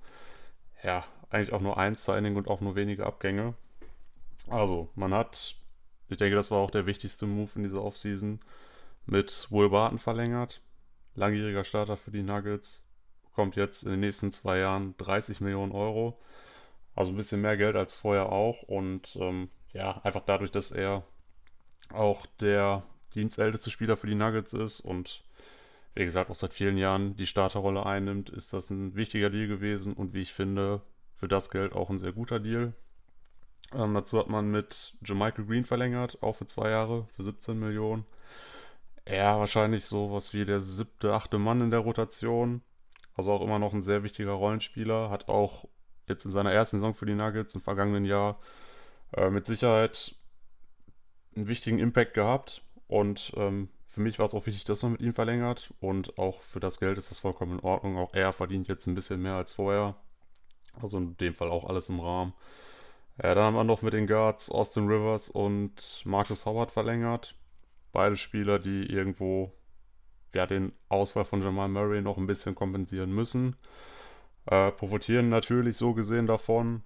ja, 0.83 1.05
eigentlich 1.31 1.53
auch 1.53 1.61
nur 1.61 1.79
ein 1.79 1.95
Signing 1.95 2.37
und 2.37 2.49
auch 2.49 2.61
nur 2.61 2.77
wenige 2.77 3.07
Abgänge. 3.07 3.55
Also, 4.49 4.91
man 4.95 5.15
hat, 5.15 5.57
ich 6.09 6.17
denke, 6.17 6.37
das 6.37 6.51
war 6.51 6.59
auch 6.59 6.71
der 6.71 6.87
wichtigste 6.87 7.27
Move 7.27 7.51
in 7.57 7.63
dieser 7.63 7.83
Offseason, 7.83 8.41
mit 9.07 9.49
Will 9.51 9.71
Barton 9.71 9.99
verlängert. 9.99 10.61
Langjähriger 11.15 11.65
Starter 11.65 11.97
für 11.97 12.11
die 12.11 12.23
Nuggets. 12.23 12.83
Bekommt 13.25 13.57
jetzt 13.57 13.83
in 13.83 13.91
den 13.91 14.01
nächsten 14.01 14.33
zwei 14.33 14.59
Jahren 14.59 14.95
30 14.99 15.41
Millionen 15.41 15.73
Euro. 15.73 16.21
Also 16.95 17.13
ein 17.13 17.17
bisschen 17.17 17.41
mehr 17.41 17.57
Geld 17.57 17.77
als 17.77 17.97
vorher 17.97 18.31
auch. 18.31 18.63
Und 18.63 19.17
ähm, 19.17 19.51
ja, 19.73 20.01
einfach 20.05 20.23
dadurch, 20.25 20.51
dass 20.51 20.71
er 20.71 21.05
auch 21.91 22.27
der 22.41 22.85
dienstälteste 23.15 23.71
Spieler 23.71 23.97
für 23.97 24.07
die 24.07 24.15
Nuggets 24.15 24.53
ist 24.53 24.81
und 24.81 25.24
wie 25.95 26.05
gesagt, 26.05 26.31
auch 26.31 26.35
seit 26.35 26.53
vielen 26.53 26.77
Jahren 26.77 27.17
die 27.17 27.27
Starterrolle 27.27 27.87
einnimmt, 27.87 28.31
ist 28.31 28.53
das 28.53 28.71
ein 28.71 28.97
wichtiger 28.97 29.31
Deal 29.31 29.47
gewesen 29.47 29.93
und 29.93 30.13
wie 30.13 30.23
ich 30.23 30.33
finde, 30.33 30.83
für 31.15 31.29
das 31.29 31.51
Geld 31.51 31.73
auch 31.73 31.91
ein 31.91 31.99
sehr 31.99 32.13
guter 32.13 32.41
Deal. 32.41 32.75
Ähm, 33.73 33.95
dazu 33.95 34.19
hat 34.19 34.29
man 34.29 34.51
mit 34.51 34.95
Jermichael 35.05 35.45
Green 35.47 35.65
verlängert, 35.65 36.23
auch 36.23 36.37
für 36.37 36.47
zwei 36.47 36.71
Jahre, 36.71 37.07
für 37.15 37.23
17 37.23 37.59
Millionen. 37.59 38.05
Er 39.05 39.39
wahrscheinlich 39.39 39.87
so 39.87 40.13
was 40.13 40.33
wie 40.33 40.45
der 40.45 40.61
siebte, 40.61 41.13
achte 41.13 41.39
Mann 41.39 41.61
in 41.61 41.71
der 41.71 41.81
Rotation. 41.81 42.63
Also 43.17 43.33
auch 43.33 43.43
immer 43.43 43.59
noch 43.59 43.73
ein 43.73 43.83
sehr 43.83 44.03
wichtiger 44.03 44.33
Rollenspieler. 44.33 45.11
Hat 45.11 45.29
auch 45.29 45.67
jetzt 46.09 46.25
in 46.25 46.31
seiner 46.31 46.53
ersten 46.53 46.79
Saison 46.79 46.95
für 46.95 47.07
die 47.07 47.15
Nuggets 47.15 47.55
im 47.55 47.61
vergangenen 47.61 48.05
Jahr 48.05 48.41
äh, 49.13 49.31
mit 49.31 49.47
Sicherheit 49.47 50.17
einen 51.37 51.49
wichtigen 51.49 51.79
Impact 51.79 52.15
gehabt. 52.15 52.63
Und 52.87 53.33
ähm, 53.37 53.69
für 53.95 54.01
mich 54.01 54.19
war 54.19 54.27
es 54.27 54.35
auch 54.35 54.47
wichtig, 54.47 54.65
dass 54.65 54.83
man 54.83 54.93
mit 54.93 55.03
ihm 55.03 55.15
verlängert. 55.15 55.73
Und 55.81 56.19
auch 56.19 56.43
für 56.43 56.61
das 56.61 56.81
Geld 56.81 56.99
ist 56.99 57.11
das 57.11 57.21
vollkommen 57.21 57.59
in 57.59 57.65
Ordnung. 57.65 57.97
Auch 57.97 58.13
er 58.13 58.33
verdient 58.33 58.69
jetzt 58.69 58.87
ein 58.87 58.95
bisschen 58.95 59.23
mehr 59.23 59.35
als 59.35 59.53
vorher. 59.53 59.95
Also 60.81 60.99
in 60.99 61.17
dem 61.19 61.35
Fall 61.35 61.51
auch 61.51 61.65
alles 61.65 61.89
im 61.89 62.01
Rahmen. 62.01 62.33
Ja, 63.23 63.35
dann 63.35 63.45
haben 63.45 63.55
wir 63.55 63.65
noch 63.65 63.83
mit 63.83 63.93
den 63.93 64.09
Guards 64.09 64.51
Austin 64.51 64.89
Rivers 64.89 65.31
und 65.31 66.03
Marcus 66.05 66.47
Howard 66.47 66.73
verlängert. 66.73 67.37
Beide 67.93 68.17
Spieler, 68.17 68.59
die 68.59 68.87
irgendwo 68.87 69.53
ja, 70.35 70.47
den 70.47 70.73
Ausfall 70.89 71.25
von 71.25 71.41
Jamal 71.41 71.69
Murray 71.69 72.03
noch 72.03 72.19
ein 72.19 72.27
bisschen 72.27 72.57
kompensieren 72.57 73.13
müssen. 73.15 73.57
Äh, 74.47 74.73
profitieren 74.73 75.29
natürlich 75.29 75.77
so 75.77 75.95
gesehen 75.95 76.27
davon, 76.27 76.83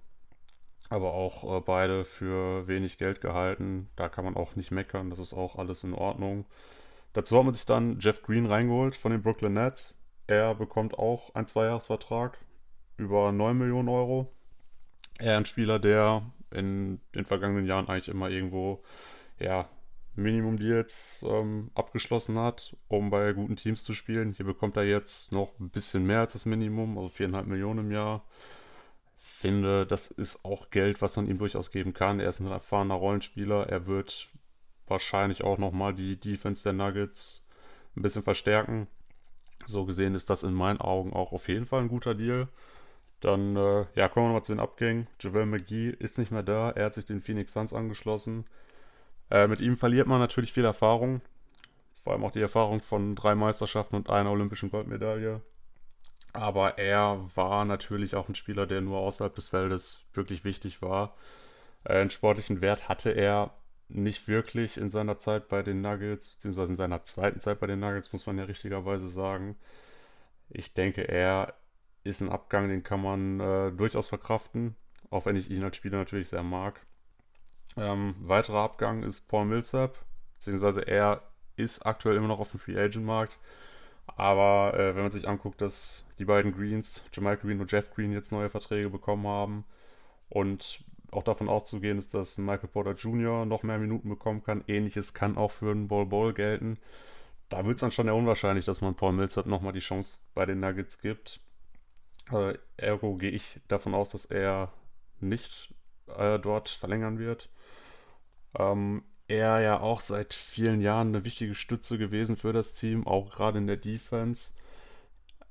aber 0.89 1.13
auch 1.13 1.57
äh, 1.57 1.61
beide 1.61 2.05
für 2.05 2.67
wenig 2.67 2.99
Geld 2.99 3.21
gehalten. 3.21 3.89
Da 3.95 4.07
kann 4.07 4.23
man 4.23 4.35
auch 4.35 4.55
nicht 4.55 4.69
meckern, 4.69 5.09
das 5.09 5.17
ist 5.17 5.33
auch 5.33 5.55
alles 5.55 5.83
in 5.83 5.95
Ordnung. 5.95 6.45
Dazu 7.13 7.37
hat 7.37 7.45
man 7.45 7.53
sich 7.53 7.65
dann 7.65 7.99
Jeff 7.99 8.21
Green 8.21 8.45
reingeholt 8.45 8.95
von 8.95 9.11
den 9.11 9.21
Brooklyn 9.21 9.53
Nets. 9.53 9.95
Er 10.27 10.53
bekommt 10.55 10.97
auch 10.97 11.33
einen 11.33 11.47
Zweijahresvertrag 11.47 12.37
über 12.97 13.31
9 13.31 13.57
Millionen 13.57 13.89
Euro. 13.89 14.31
Er 15.17 15.37
ein 15.37 15.45
Spieler, 15.45 15.79
der 15.79 16.21
in 16.51 16.99
den 17.15 17.25
vergangenen 17.25 17.65
Jahren 17.65 17.87
eigentlich 17.87 18.09
immer 18.09 18.29
irgendwo 18.29 18.83
ja, 19.39 19.67
Minimum-Deals 20.15 21.25
ähm, 21.27 21.71
abgeschlossen 21.73 22.37
hat, 22.37 22.75
um 22.87 23.09
bei 23.09 23.33
guten 23.33 23.55
Teams 23.55 23.83
zu 23.83 23.93
spielen. 23.93 24.33
Hier 24.33 24.45
bekommt 24.45 24.77
er 24.77 24.83
jetzt 24.83 25.31
noch 25.31 25.57
ein 25.59 25.69
bisschen 25.69 26.05
mehr 26.05 26.19
als 26.19 26.33
das 26.33 26.45
Minimum, 26.45 26.97
also 26.97 27.09
4,5 27.09 27.43
Millionen 27.43 27.79
im 27.85 27.91
Jahr. 27.91 28.23
Finde, 29.17 29.85
das 29.85 30.11
ist 30.11 30.45
auch 30.45 30.69
Geld, 30.69 31.01
was 31.01 31.17
man 31.17 31.27
ihm 31.27 31.37
durchaus 31.37 31.71
geben 31.71 31.93
kann. 31.93 32.19
Er 32.19 32.29
ist 32.29 32.39
ein 32.39 32.47
erfahrener 32.47 32.95
Rollenspieler. 32.95 33.67
Er 33.67 33.85
wird 33.85 34.29
wahrscheinlich 34.89 35.43
auch 35.43 35.57
nochmal 35.57 35.93
die 35.93 36.19
Defense 36.19 36.63
der 36.63 36.73
Nuggets 36.73 37.47
ein 37.95 38.01
bisschen 38.01 38.23
verstärken. 38.23 38.87
So 39.65 39.85
gesehen 39.85 40.15
ist 40.15 40.29
das 40.29 40.43
in 40.43 40.53
meinen 40.53 40.81
Augen 40.81 41.13
auch 41.13 41.31
auf 41.31 41.47
jeden 41.47 41.65
Fall 41.65 41.81
ein 41.81 41.89
guter 41.89 42.15
Deal. 42.15 42.47
Dann, 43.19 43.55
äh, 43.55 43.85
ja, 43.95 44.07
kommen 44.07 44.25
wir 44.25 44.29
nochmal 44.29 44.43
zu 44.43 44.53
den 44.53 44.61
Abgängen. 44.61 45.07
Javel 45.19 45.45
McGee 45.45 45.89
ist 45.89 46.17
nicht 46.17 46.31
mehr 46.31 46.43
da. 46.43 46.71
Er 46.71 46.85
hat 46.85 46.93
sich 46.93 47.05
den 47.05 47.21
Phoenix 47.21 47.53
Suns 47.53 47.73
angeschlossen. 47.73 48.45
Äh, 49.29 49.47
mit 49.47 49.59
ihm 49.59 49.77
verliert 49.77 50.07
man 50.07 50.19
natürlich 50.19 50.53
viel 50.53 50.65
Erfahrung. 50.65 51.21
Vor 52.01 52.13
allem 52.13 52.23
auch 52.23 52.31
die 52.31 52.41
Erfahrung 52.41 52.81
von 52.81 53.15
drei 53.15 53.35
Meisterschaften 53.35 53.95
und 53.95 54.09
einer 54.09 54.31
olympischen 54.31 54.71
Goldmedaille. 54.71 55.41
Aber 56.31 56.77
er 56.77 57.19
war 57.35 57.65
natürlich 57.65 58.15
auch 58.15 58.29
ein 58.29 58.35
Spieler, 58.35 58.65
der 58.67 58.81
nur 58.81 58.99
außerhalb 58.99 59.35
des 59.35 59.49
Feldes 59.49 60.05
wirklich 60.13 60.45
wichtig 60.45 60.81
war. 60.81 61.15
Äh, 61.83 61.99
einen 61.99 62.09
sportlichen 62.09 62.61
Wert 62.61 62.87
hatte 62.87 63.11
er 63.11 63.53
nicht 63.89 64.27
wirklich 64.27 64.77
in 64.77 64.89
seiner 64.89 65.17
Zeit 65.17 65.49
bei 65.49 65.63
den 65.63 65.81
Nuggets, 65.81 66.29
beziehungsweise 66.29 66.71
in 66.71 66.77
seiner 66.77 67.03
zweiten 67.03 67.39
Zeit 67.39 67.59
bei 67.59 67.67
den 67.67 67.79
Nuggets, 67.79 68.13
muss 68.13 68.25
man 68.25 68.37
ja 68.37 68.43
richtigerweise 68.45 69.09
sagen. 69.09 69.57
Ich 70.49 70.73
denke, 70.73 71.07
er 71.07 71.55
ist 72.03 72.21
ein 72.21 72.29
Abgang, 72.29 72.69
den 72.69 72.83
kann 72.83 73.01
man 73.01 73.39
äh, 73.39 73.71
durchaus 73.71 74.07
verkraften, 74.07 74.75
auch 75.09 75.25
wenn 75.25 75.35
ich 75.35 75.49
ihn 75.49 75.63
als 75.63 75.75
Spieler 75.75 75.97
natürlich 75.97 76.29
sehr 76.29 76.43
mag. 76.43 76.79
Ähm, 77.77 78.15
weiterer 78.21 78.59
Abgang 78.59 79.03
ist 79.03 79.27
Paul 79.27 79.45
Millsap, 79.45 79.97
beziehungsweise 80.35 80.81
er 80.87 81.23
ist 81.55 81.85
aktuell 81.85 82.15
immer 82.15 82.27
noch 82.27 82.39
auf 82.39 82.51
dem 82.51 82.59
Free 82.59 82.79
Agent 82.79 83.05
Markt. 83.05 83.39
Aber 84.17 84.73
äh, 84.77 84.95
wenn 84.95 85.03
man 85.03 85.11
sich 85.11 85.27
anguckt, 85.27 85.61
dass 85.61 86.03
die 86.17 86.25
beiden 86.25 86.51
Greens, 86.51 87.03
Jamal 87.13 87.37
Green 87.37 87.59
und 87.59 87.71
Jeff 87.71 87.93
Green, 87.93 88.11
jetzt 88.11 88.31
neue 88.31 88.49
Verträge 88.49 88.89
bekommen 88.89 89.27
haben 89.27 89.65
und 90.29 90.83
auch 91.11 91.23
davon 91.23 91.49
auszugehen 91.49 91.97
ist, 91.97 92.13
dass 92.13 92.37
Michael 92.37 92.69
Porter 92.69 92.93
Jr. 92.93 93.45
noch 93.45 93.63
mehr 93.63 93.77
Minuten 93.77 94.09
bekommen 94.09 94.43
kann. 94.43 94.63
Ähnliches 94.67 95.13
kann 95.13 95.37
auch 95.37 95.51
für 95.51 95.71
einen 95.71 95.87
Ball 95.87 96.05
Ball 96.05 96.33
gelten. 96.33 96.77
Da 97.49 97.65
wird 97.65 97.75
es 97.75 97.81
dann 97.81 97.91
schon 97.91 98.07
eher 98.07 98.15
unwahrscheinlich, 98.15 98.65
dass 98.65 98.81
man 98.81 98.95
Paul 98.95 99.13
Millsap 99.13 99.47
nochmal 99.47 99.73
die 99.73 99.79
Chance 99.79 100.19
bei 100.35 100.45
den 100.45 100.59
Nuggets 100.59 100.99
gibt. 100.99 101.39
Äh, 102.31 102.57
ergo 102.77 103.15
gehe 103.15 103.31
ich 103.31 103.59
davon 103.67 103.95
aus, 103.95 104.11
dass 104.11 104.25
er 104.25 104.71
nicht 105.19 105.73
äh, 106.15 106.39
dort 106.39 106.69
verlängern 106.69 107.17
wird. 107.17 107.49
Ähm, 108.57 109.03
er 109.27 109.61
ja 109.61 109.79
auch 109.79 110.01
seit 110.01 110.33
vielen 110.33 110.81
Jahren 110.81 111.09
eine 111.09 111.25
wichtige 111.25 111.55
Stütze 111.55 111.97
gewesen 111.97 112.37
für 112.37 112.53
das 112.53 112.73
Team, 112.73 113.05
auch 113.05 113.29
gerade 113.31 113.57
in 113.57 113.67
der 113.67 113.77
Defense. 113.77 114.51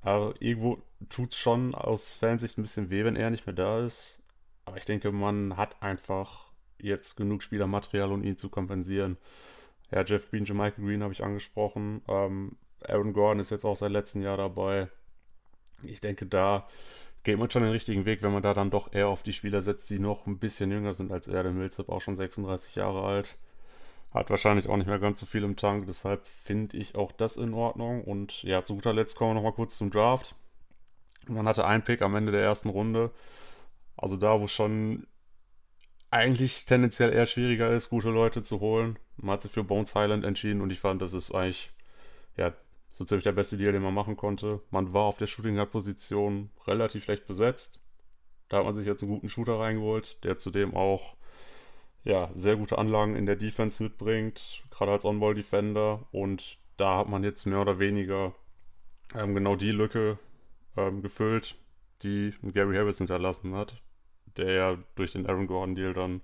Aber 0.01 0.33
irgendwo 0.39 0.81
tut 1.09 1.31
es 1.31 1.37
schon 1.37 1.75
aus 1.75 2.13
Fansicht 2.13 2.57
ein 2.57 2.61
bisschen 2.61 2.89
weh, 2.89 3.03
wenn 3.03 3.15
er 3.15 3.29
nicht 3.29 3.45
mehr 3.45 3.55
da 3.55 3.83
ist. 3.85 4.18
Aber 4.69 4.77
ich 4.77 4.85
denke, 4.85 5.11
man 5.11 5.57
hat 5.57 5.81
einfach 5.81 6.45
jetzt 6.77 7.15
genug 7.15 7.41
Spielermaterial, 7.41 8.11
um 8.11 8.23
ihn 8.23 8.37
zu 8.37 8.49
kompensieren. 8.49 9.17
Ja, 9.89 10.03
Jeff 10.05 10.29
Green, 10.29 10.43
Michael 10.43 10.85
Green 10.85 11.01
habe 11.01 11.11
ich 11.11 11.23
angesprochen. 11.23 12.03
Ähm, 12.07 12.55
Aaron 12.87 13.13
Gordon 13.13 13.39
ist 13.39 13.49
jetzt 13.49 13.65
auch 13.65 13.75
seit 13.75 13.91
letztem 13.91 14.21
Jahr 14.21 14.37
dabei. 14.37 14.89
Ich 15.81 16.01
denke, 16.01 16.27
da 16.27 16.67
geht 17.23 17.39
man 17.39 17.49
schon 17.49 17.63
den 17.63 17.71
richtigen 17.71 18.05
Weg, 18.05 18.21
wenn 18.21 18.31
man 18.31 18.43
da 18.43 18.53
dann 18.53 18.69
doch 18.69 18.93
eher 18.93 19.07
auf 19.07 19.23
die 19.23 19.33
Spieler 19.33 19.63
setzt, 19.63 19.89
die 19.89 19.97
noch 19.97 20.27
ein 20.27 20.37
bisschen 20.37 20.69
jünger 20.69 20.93
sind 20.93 21.11
als 21.11 21.27
er. 21.27 21.41
Der 21.41 21.51
Millsap 21.51 21.89
auch 21.89 22.01
schon 22.01 22.15
36 22.15 22.75
Jahre 22.75 23.01
alt. 23.01 23.37
Hat 24.13 24.29
wahrscheinlich 24.29 24.69
auch 24.69 24.77
nicht 24.77 24.85
mehr 24.85 24.99
ganz 24.99 25.19
so 25.19 25.25
viel 25.25 25.43
im 25.43 25.55
Tank, 25.55 25.87
deshalb 25.87 26.27
finde 26.27 26.77
ich 26.77 26.93
auch 26.93 27.11
das 27.11 27.37
in 27.37 27.55
Ordnung. 27.55 28.03
Und 28.03 28.43
ja, 28.43 28.63
zu 28.63 28.75
guter 28.75 28.93
Letzt 28.93 29.15
kommen 29.15 29.31
wir 29.31 29.35
nochmal 29.35 29.53
kurz 29.53 29.77
zum 29.77 29.89
Draft. 29.89 30.35
Man 31.27 31.47
hatte 31.47 31.65
einen 31.65 31.83
Pick 31.83 32.03
am 32.03 32.15
Ende 32.15 32.31
der 32.31 32.43
ersten 32.43 32.69
Runde. 32.69 33.09
Also 34.01 34.15
da, 34.15 34.39
wo 34.39 34.47
schon 34.47 35.07
eigentlich 36.09 36.65
tendenziell 36.65 37.13
eher 37.13 37.25
schwieriger 37.25 37.69
ist, 37.69 37.89
gute 37.89 38.09
Leute 38.09 38.41
zu 38.41 38.61
holen. 38.61 38.97
Man 39.17 39.33
hat 39.33 39.41
sich 39.41 39.51
für 39.51 39.63
Bones 39.63 39.93
Highland 39.93 40.23
entschieden 40.23 40.61
und 40.61 40.71
ich 40.71 40.79
fand, 40.79 41.01
das 41.01 41.13
ist 41.13 41.31
eigentlich 41.31 41.71
ja, 42.37 42.53
so 42.91 43.03
ziemlich 43.03 43.25
der 43.25 43.33
beste 43.33 43.57
Deal, 43.57 43.73
den 43.73 43.83
man 43.83 43.93
machen 43.93 44.15
konnte. 44.15 44.61
Man 44.71 44.93
war 44.93 45.03
auf 45.03 45.17
der 45.17 45.27
Shooting 45.27 45.55
Guard 45.55 45.71
Position 45.71 46.49
relativ 46.65 47.03
schlecht 47.03 47.27
besetzt. 47.27 47.81
Da 48.47 48.57
hat 48.57 48.65
man 48.65 48.73
sich 48.73 48.87
jetzt 48.87 49.03
einen 49.03 49.11
guten 49.11 49.29
Shooter 49.29 49.59
reingeholt, 49.59 50.23
der 50.23 50.37
zudem 50.37 50.75
auch 50.75 51.15
ja, 52.05 52.31
sehr 52.33 52.55
gute 52.55 52.77
Anlagen 52.77 53.17
in 53.17 53.25
der 53.25 53.35
Defense 53.35 53.83
mitbringt, 53.83 54.63
gerade 54.71 54.93
als 54.93 55.03
On-Ball 55.03 55.35
Defender 55.35 56.07
und 56.11 56.57
da 56.77 56.97
hat 56.97 57.09
man 57.09 57.25
jetzt 57.25 57.45
mehr 57.45 57.59
oder 57.59 57.77
weniger 57.77 58.33
ähm, 59.13 59.35
genau 59.35 59.57
die 59.57 59.71
Lücke 59.71 60.17
ähm, 60.77 61.01
gefüllt, 61.01 61.55
die 62.01 62.33
Gary 62.53 62.77
Harris 62.77 62.99
hinterlassen 62.99 63.53
hat 63.53 63.81
der 64.39 64.53
ja 64.53 64.77
durch 64.95 65.11
den 65.11 65.27
Aaron 65.27 65.47
Gordon-Deal 65.47 65.93
dann 65.93 66.21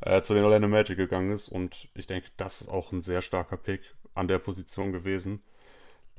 äh, 0.00 0.22
zu 0.22 0.34
den 0.34 0.44
Orlando 0.44 0.68
Magic 0.68 0.96
gegangen 0.96 1.32
ist. 1.32 1.48
Und 1.48 1.88
ich 1.94 2.06
denke, 2.06 2.28
das 2.36 2.62
ist 2.62 2.68
auch 2.68 2.92
ein 2.92 3.00
sehr 3.00 3.22
starker 3.22 3.56
Pick 3.56 3.82
an 4.14 4.28
der 4.28 4.38
Position 4.38 4.92
gewesen. 4.92 5.42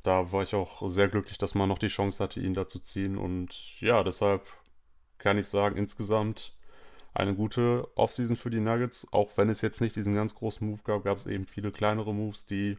Da 0.02 0.32
war 0.32 0.42
ich 0.42 0.54
auch 0.54 0.88
sehr 0.88 1.08
glücklich, 1.08 1.38
dass 1.38 1.54
man 1.54 1.68
noch 1.68 1.78
die 1.78 1.88
Chance 1.88 2.22
hatte, 2.22 2.40
ihn 2.40 2.54
da 2.54 2.68
zu 2.68 2.78
ziehen. 2.78 3.18
Und 3.18 3.80
ja, 3.80 4.02
deshalb 4.02 4.42
kann 5.18 5.38
ich 5.38 5.48
sagen, 5.48 5.76
insgesamt 5.76 6.54
eine 7.14 7.34
gute 7.34 7.88
Offseason 7.96 8.36
für 8.36 8.50
die 8.50 8.60
Nuggets. 8.60 9.08
Auch 9.12 9.32
wenn 9.36 9.48
es 9.48 9.62
jetzt 9.62 9.80
nicht 9.80 9.96
diesen 9.96 10.14
ganz 10.14 10.34
großen 10.34 10.68
Move 10.68 10.82
gab, 10.84 11.04
gab 11.04 11.16
es 11.16 11.26
eben 11.26 11.46
viele 11.46 11.72
kleinere 11.72 12.14
Moves, 12.14 12.46
die 12.46 12.76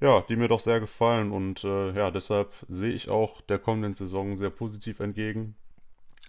ja, 0.00 0.20
die 0.28 0.36
mir 0.36 0.48
doch 0.48 0.60
sehr 0.60 0.80
gefallen. 0.80 1.32
Und 1.32 1.64
äh, 1.64 1.92
ja, 1.92 2.10
deshalb 2.10 2.52
sehe 2.68 2.92
ich 2.92 3.08
auch 3.08 3.40
der 3.40 3.58
kommenden 3.58 3.94
Saison 3.94 4.36
sehr 4.36 4.50
positiv 4.50 5.00
entgegen. 5.00 5.56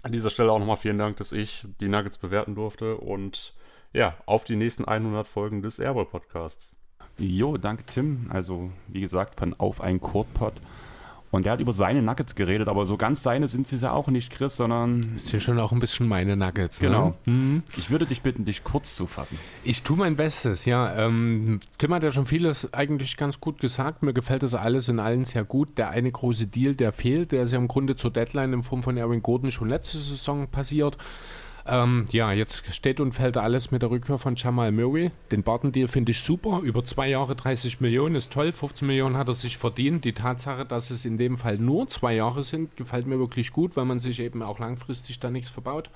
An 0.03 0.11
dieser 0.11 0.29
Stelle 0.29 0.51
auch 0.51 0.59
nochmal 0.59 0.77
vielen 0.77 0.97
Dank, 0.97 1.17
dass 1.17 1.31
ich 1.31 1.65
die 1.79 1.89
Nuggets 1.89 2.17
bewerten 2.17 2.55
durfte 2.55 2.97
und 2.97 3.53
ja, 3.93 4.15
auf 4.25 4.43
die 4.43 4.55
nächsten 4.55 4.85
100 4.85 5.27
Folgen 5.27 5.61
des 5.61 5.79
Airball 5.79 6.05
Podcasts. 6.05 6.75
Jo, 7.17 7.57
danke 7.57 7.83
Tim. 7.85 8.27
Also, 8.29 8.69
wie 8.87 9.01
gesagt, 9.01 9.39
von 9.39 9.55
Auf 9.55 9.81
ein 9.81 9.99
Kurtpot. 9.99 10.53
Und 11.29 11.45
der 11.45 11.53
hat 11.53 11.59
über 11.59 11.73
seine 11.73 12.01
Nuggets 12.01 12.35
geredet, 12.35 12.69
aber 12.69 12.85
so 12.85 12.95
ganz 12.95 13.21
seine 13.21 13.47
sind 13.47 13.67
sie 13.67 13.75
ja 13.77 13.91
auch 13.91 14.07
nicht, 14.07 14.31
Chris, 14.31 14.55
sondern. 14.55 15.15
Ist 15.15 15.31
ja 15.31 15.39
schon 15.39 15.59
auch 15.59 15.73
ein 15.73 15.79
bisschen 15.79 16.07
meine 16.07 16.37
Nuggets. 16.37 16.81
Ne? 16.81 16.87
Genau. 16.87 17.15
Ne? 17.25 17.33
Mhm. 17.33 17.63
Ich 17.75 17.89
würde 17.89 18.05
dich 18.05 18.21
bitten, 18.21 18.45
dich 18.45 18.63
kurz 18.63 18.95
zu 18.95 19.07
fassen. 19.07 19.37
Ich 19.63 19.83
tue 19.83 19.97
mein 19.97 20.15
Bestes, 20.15 20.65
ja. 20.65 20.95
Ähm, 20.95 21.59
Tim 21.77 21.93
hat 21.93 22.03
ja 22.03 22.11
schon 22.11 22.25
vieles 22.25 22.73
eigentlich 22.73 23.17
ganz 23.17 23.41
gut 23.41 23.59
gesagt. 23.59 24.03
Mir 24.03 24.13
gefällt 24.13 24.43
das 24.43 24.53
alles 24.53 24.87
in 24.87 24.99
allen 24.99 25.25
sehr 25.25 25.43
gut. 25.43 25.77
Der 25.77 25.89
eine 25.89 26.11
große 26.11 26.47
Deal, 26.47 26.75
der 26.75 26.93
fehlt, 26.93 27.33
der 27.33 27.43
ist 27.43 27.51
ja 27.51 27.57
im 27.57 27.67
Grunde 27.67 27.95
zur 27.95 28.11
Deadline 28.11 28.53
in 28.53 28.63
Form 28.63 28.81
von 28.81 28.95
Erwin 28.95 29.21
Gordon 29.21 29.51
schon 29.51 29.67
letzte 29.67 29.97
Saison 29.97 30.47
passiert. 30.47 30.97
Ähm, 31.69 32.05
ja, 32.11 32.31
jetzt 32.31 32.73
steht 32.73 33.01
und 33.01 33.11
fällt 33.11 33.35
alles 33.35 33.71
mit 33.71 33.81
der 33.81 33.89
Rückkehr 33.89 34.17
von 34.17 34.35
Jamal 34.35 34.71
Murray. 34.71 35.11
Den 35.31 35.43
Barton-Deal 35.43 35.89
finde 35.89 36.11
ich 36.11 36.21
super. 36.21 36.61
Über 36.63 36.85
zwei 36.85 37.09
Jahre 37.09 37.35
30 37.35 37.81
Millionen 37.81 38.15
ist 38.15 38.31
toll. 38.31 38.53
15 38.53 38.87
Millionen 38.87 39.17
hat 39.17 39.27
er 39.27 39.33
sich 39.33 39.57
verdient. 39.57 40.05
Die 40.05 40.13
Tatsache, 40.13 40.65
dass 40.65 40.91
es 40.91 41.03
in 41.03 41.17
dem 41.17 41.37
Fall 41.37 41.57
nur 41.57 41.87
zwei 41.89 42.15
Jahre 42.15 42.43
sind, 42.43 42.77
gefällt 42.77 43.05
mir 43.05 43.19
wirklich 43.19 43.51
gut, 43.51 43.75
weil 43.75 43.85
man 43.85 43.99
sich 43.99 44.21
eben 44.21 44.41
auch 44.43 44.59
langfristig 44.59 45.19
da 45.19 45.29
nichts 45.29 45.49
verbaut. 45.49 45.89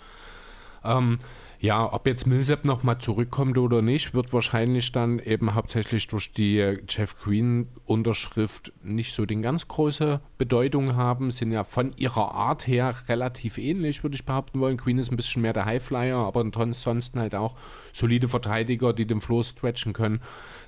Ähm, 0.83 1.19
ja, 1.61 1.93
ob 1.93 2.07
jetzt 2.07 2.25
Millsap 2.25 2.65
nochmal 2.65 2.97
zurückkommt 2.97 3.55
oder 3.59 3.83
nicht, 3.83 4.15
wird 4.15 4.33
wahrscheinlich 4.33 4.91
dann 4.91 5.19
eben 5.19 5.53
hauptsächlich 5.53 6.07
durch 6.07 6.33
die 6.33 6.57
äh, 6.57 6.81
Jeff 6.89 7.21
Green-Unterschrift 7.21 8.73
nicht 8.81 9.13
so 9.13 9.27
die 9.27 9.39
ganz 9.39 9.67
große 9.67 10.21
Bedeutung 10.39 10.95
haben. 10.95 11.29
Sind 11.29 11.51
ja 11.51 11.63
von 11.63 11.91
ihrer 11.97 12.33
Art 12.33 12.65
her 12.65 12.95
relativ 13.07 13.59
ähnlich, 13.59 14.01
würde 14.01 14.15
ich 14.15 14.25
behaupten 14.25 14.59
wollen. 14.59 14.77
Queen 14.77 14.97
ist 14.97 15.11
ein 15.11 15.17
bisschen 15.17 15.43
mehr 15.43 15.53
der 15.53 15.65
Highflyer, 15.65 16.17
aber 16.17 16.41
ansonsten 16.41 17.19
halt 17.19 17.35
auch 17.35 17.55
solide 17.93 18.27
Verteidiger, 18.27 18.91
die 18.91 19.05
den 19.05 19.21
Floor 19.21 19.43
stretchen 19.43 19.93
können. 19.93 20.19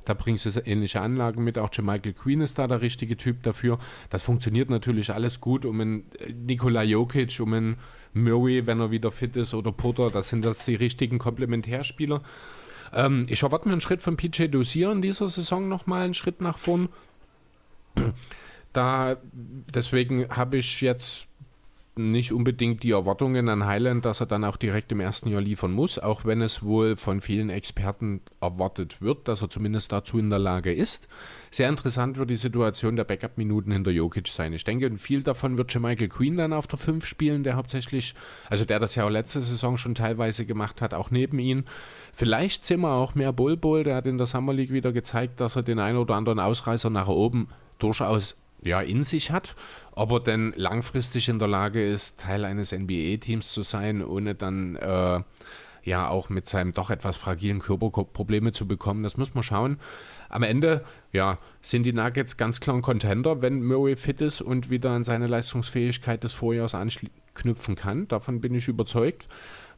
Da 0.06 0.14
bringst 0.14 0.46
du 0.46 0.60
ähnliche 0.60 1.02
Anlagen 1.02 1.44
mit. 1.44 1.58
Auch 1.58 1.72
Michael 1.82 2.14
Queen 2.14 2.42
ist 2.42 2.60
da 2.60 2.68
der 2.68 2.82
richtige 2.82 3.18
Typ 3.18 3.42
dafür. 3.42 3.80
Das 4.12 4.22
funktioniert 4.22 4.70
natürlich 4.70 5.12
alles 5.12 5.42
gut 5.42 5.66
um 5.66 5.82
einen 5.82 6.04
äh, 6.20 6.34
Nikola 6.34 6.84
Jokic, 6.84 7.40
um 7.40 7.54
einen 7.54 7.78
Murray, 8.14 8.66
wenn 8.66 8.80
er 8.80 8.92
wieder 8.92 9.12
fit 9.12 9.36
ist, 9.36 9.54
oder 9.54 9.72
Porter, 9.72 10.10
das 10.10 10.30
sind 10.30 10.46
das 10.46 10.66
die 10.66 10.76
richtigen 10.76 11.18
Komplementärspieler. 11.18 12.22
Ähm, 12.94 13.26
ich 13.28 13.44
erwarte 13.44 13.68
mir 13.68 13.74
einen 13.74 13.82
Schritt 13.82 14.02
von 14.02 14.18
PJ 14.18 14.48
Dozier 14.48 14.92
in 14.92 15.02
dieser 15.02 15.30
Saison 15.30 15.68
nochmal, 15.68 16.06
einen 16.06 16.14
Schritt 16.14 16.42
nach 16.42 16.58
vorn. 16.58 16.90
Da, 18.74 19.18
deswegen 19.32 20.28
habe 20.30 20.58
ich 20.58 20.82
jetzt 20.82 21.28
nicht 21.96 22.34
unbedingt 22.34 22.82
die 22.82 22.92
Erwartungen 22.92 23.50
an 23.50 23.66
Highland, 23.66 24.06
dass 24.06 24.20
er 24.20 24.26
dann 24.26 24.44
auch 24.44 24.58
direkt 24.58 24.92
im 24.92 25.00
ersten 25.00 25.30
Jahr 25.30 25.42
liefern 25.42 25.72
muss, 25.72 26.00
auch 26.00 26.26
wenn 26.26 26.42
es 26.42 26.64
wohl 26.64 26.98
von 26.98 27.22
vielen 27.22 27.50
Experten 27.50 28.22
erwartet 28.42 29.02
wird, 29.02 29.28
dass 29.28 29.42
er 29.42 29.50
zumindest 29.50 29.92
dazu 29.92 30.18
in 30.18 30.30
der 30.32 30.40
Lage 30.40 30.74
ist. 30.74 31.08
Sehr 31.52 31.70
interessant 31.70 32.18
wird 32.18 32.32
die 32.32 32.36
Situation 32.36 32.96
der 32.96 33.04
Backup-Minuten 33.04 33.72
hinter 33.72 33.92
Jokic 33.92 34.28
sein. 34.28 34.54
Ich 34.54 34.64
denke, 34.64 34.98
viel 34.98 35.22
davon 35.22 35.58
wird 35.58 35.72
schon 35.72 35.84
Michael 35.84 36.10
Queen 36.10 36.36
dann 36.36 36.52
auf 36.52 36.66
der 36.66 36.80
5 36.80 37.06
spielen, 37.06 37.44
der 37.44 37.56
hauptsächlich, 37.56 38.16
also 38.50 38.66
der 38.66 38.80
das 38.80 38.96
ja 38.96 39.06
auch 39.06 39.12
letzte 39.12 39.42
Saison 39.42 39.78
schon 39.78 39.94
teilweise 39.94 40.46
gemacht 40.48 40.82
hat, 40.82 40.96
auch 40.96 41.12
neben 41.12 41.38
ihn. 41.38 41.66
Vielleicht 42.12 42.66
sehen 42.66 42.82
wir 42.82 42.94
auch 42.94 43.14
mehr 43.14 43.34
Bull 43.34 43.56
Bull, 43.56 43.84
der 43.84 43.98
hat 43.98 44.08
in 44.08 44.18
der 44.18 44.28
Summer 44.28 44.54
League 44.54 44.72
wieder 44.72 44.92
gezeigt, 44.94 45.40
dass 45.40 45.56
er 45.56 45.64
den 45.64 45.80
einen 45.80 45.98
oder 45.98 46.16
anderen 46.16 46.40
Ausreißer 46.40 46.90
nach 46.90 47.08
oben 47.08 47.50
durchaus 47.78 48.36
ja, 48.66 48.82
in 48.82 49.04
sich 49.04 49.32
hat, 49.32 49.56
ob 49.92 50.12
er 50.12 50.20
denn 50.20 50.54
langfristig 50.56 51.30
in 51.30 51.40
der 51.40 51.48
Lage 51.48 51.86
ist, 51.86 52.20
Teil 52.20 52.46
eines 52.46 52.72
NBA-Teams 52.72 53.52
zu 53.52 53.62
sein, 53.62 54.04
ohne 54.04 54.36
dann 54.36 54.76
äh, 54.76 55.22
ja 55.84 56.08
auch 56.08 56.30
mit 56.30 56.48
seinem 56.48 56.74
doch 56.74 56.90
etwas 56.90 57.18
fragilen 57.18 57.60
Körper 57.60 57.90
Probleme 57.90 58.52
zu 58.52 58.68
bekommen, 58.68 59.04
das 59.04 59.18
muss 59.18 59.34
man 59.34 59.44
schauen. 59.44 59.80
Am 60.30 60.44
Ende, 60.44 60.84
ja, 61.12 61.38
sind 61.62 61.84
die 61.84 61.94
Nuggets 61.94 62.38
ganz 62.38 62.60
klar 62.60 62.78
ein 62.78 62.82
Contender, 62.82 63.42
wenn 63.42 63.64
Murray 63.64 63.96
fit 63.96 64.22
ist 64.22 64.42
und 64.42 64.70
wieder 64.70 64.92
an 64.92 65.04
seine 65.04 65.28
Leistungsfähigkeit 65.28 66.24
des 66.24 66.34
Vorjahres 66.34 66.74
anknüpfen 66.74 67.76
kann. 67.76 68.08
Davon 68.08 68.42
bin 68.42 68.56
ich 68.56 68.68
überzeugt. 68.68 69.28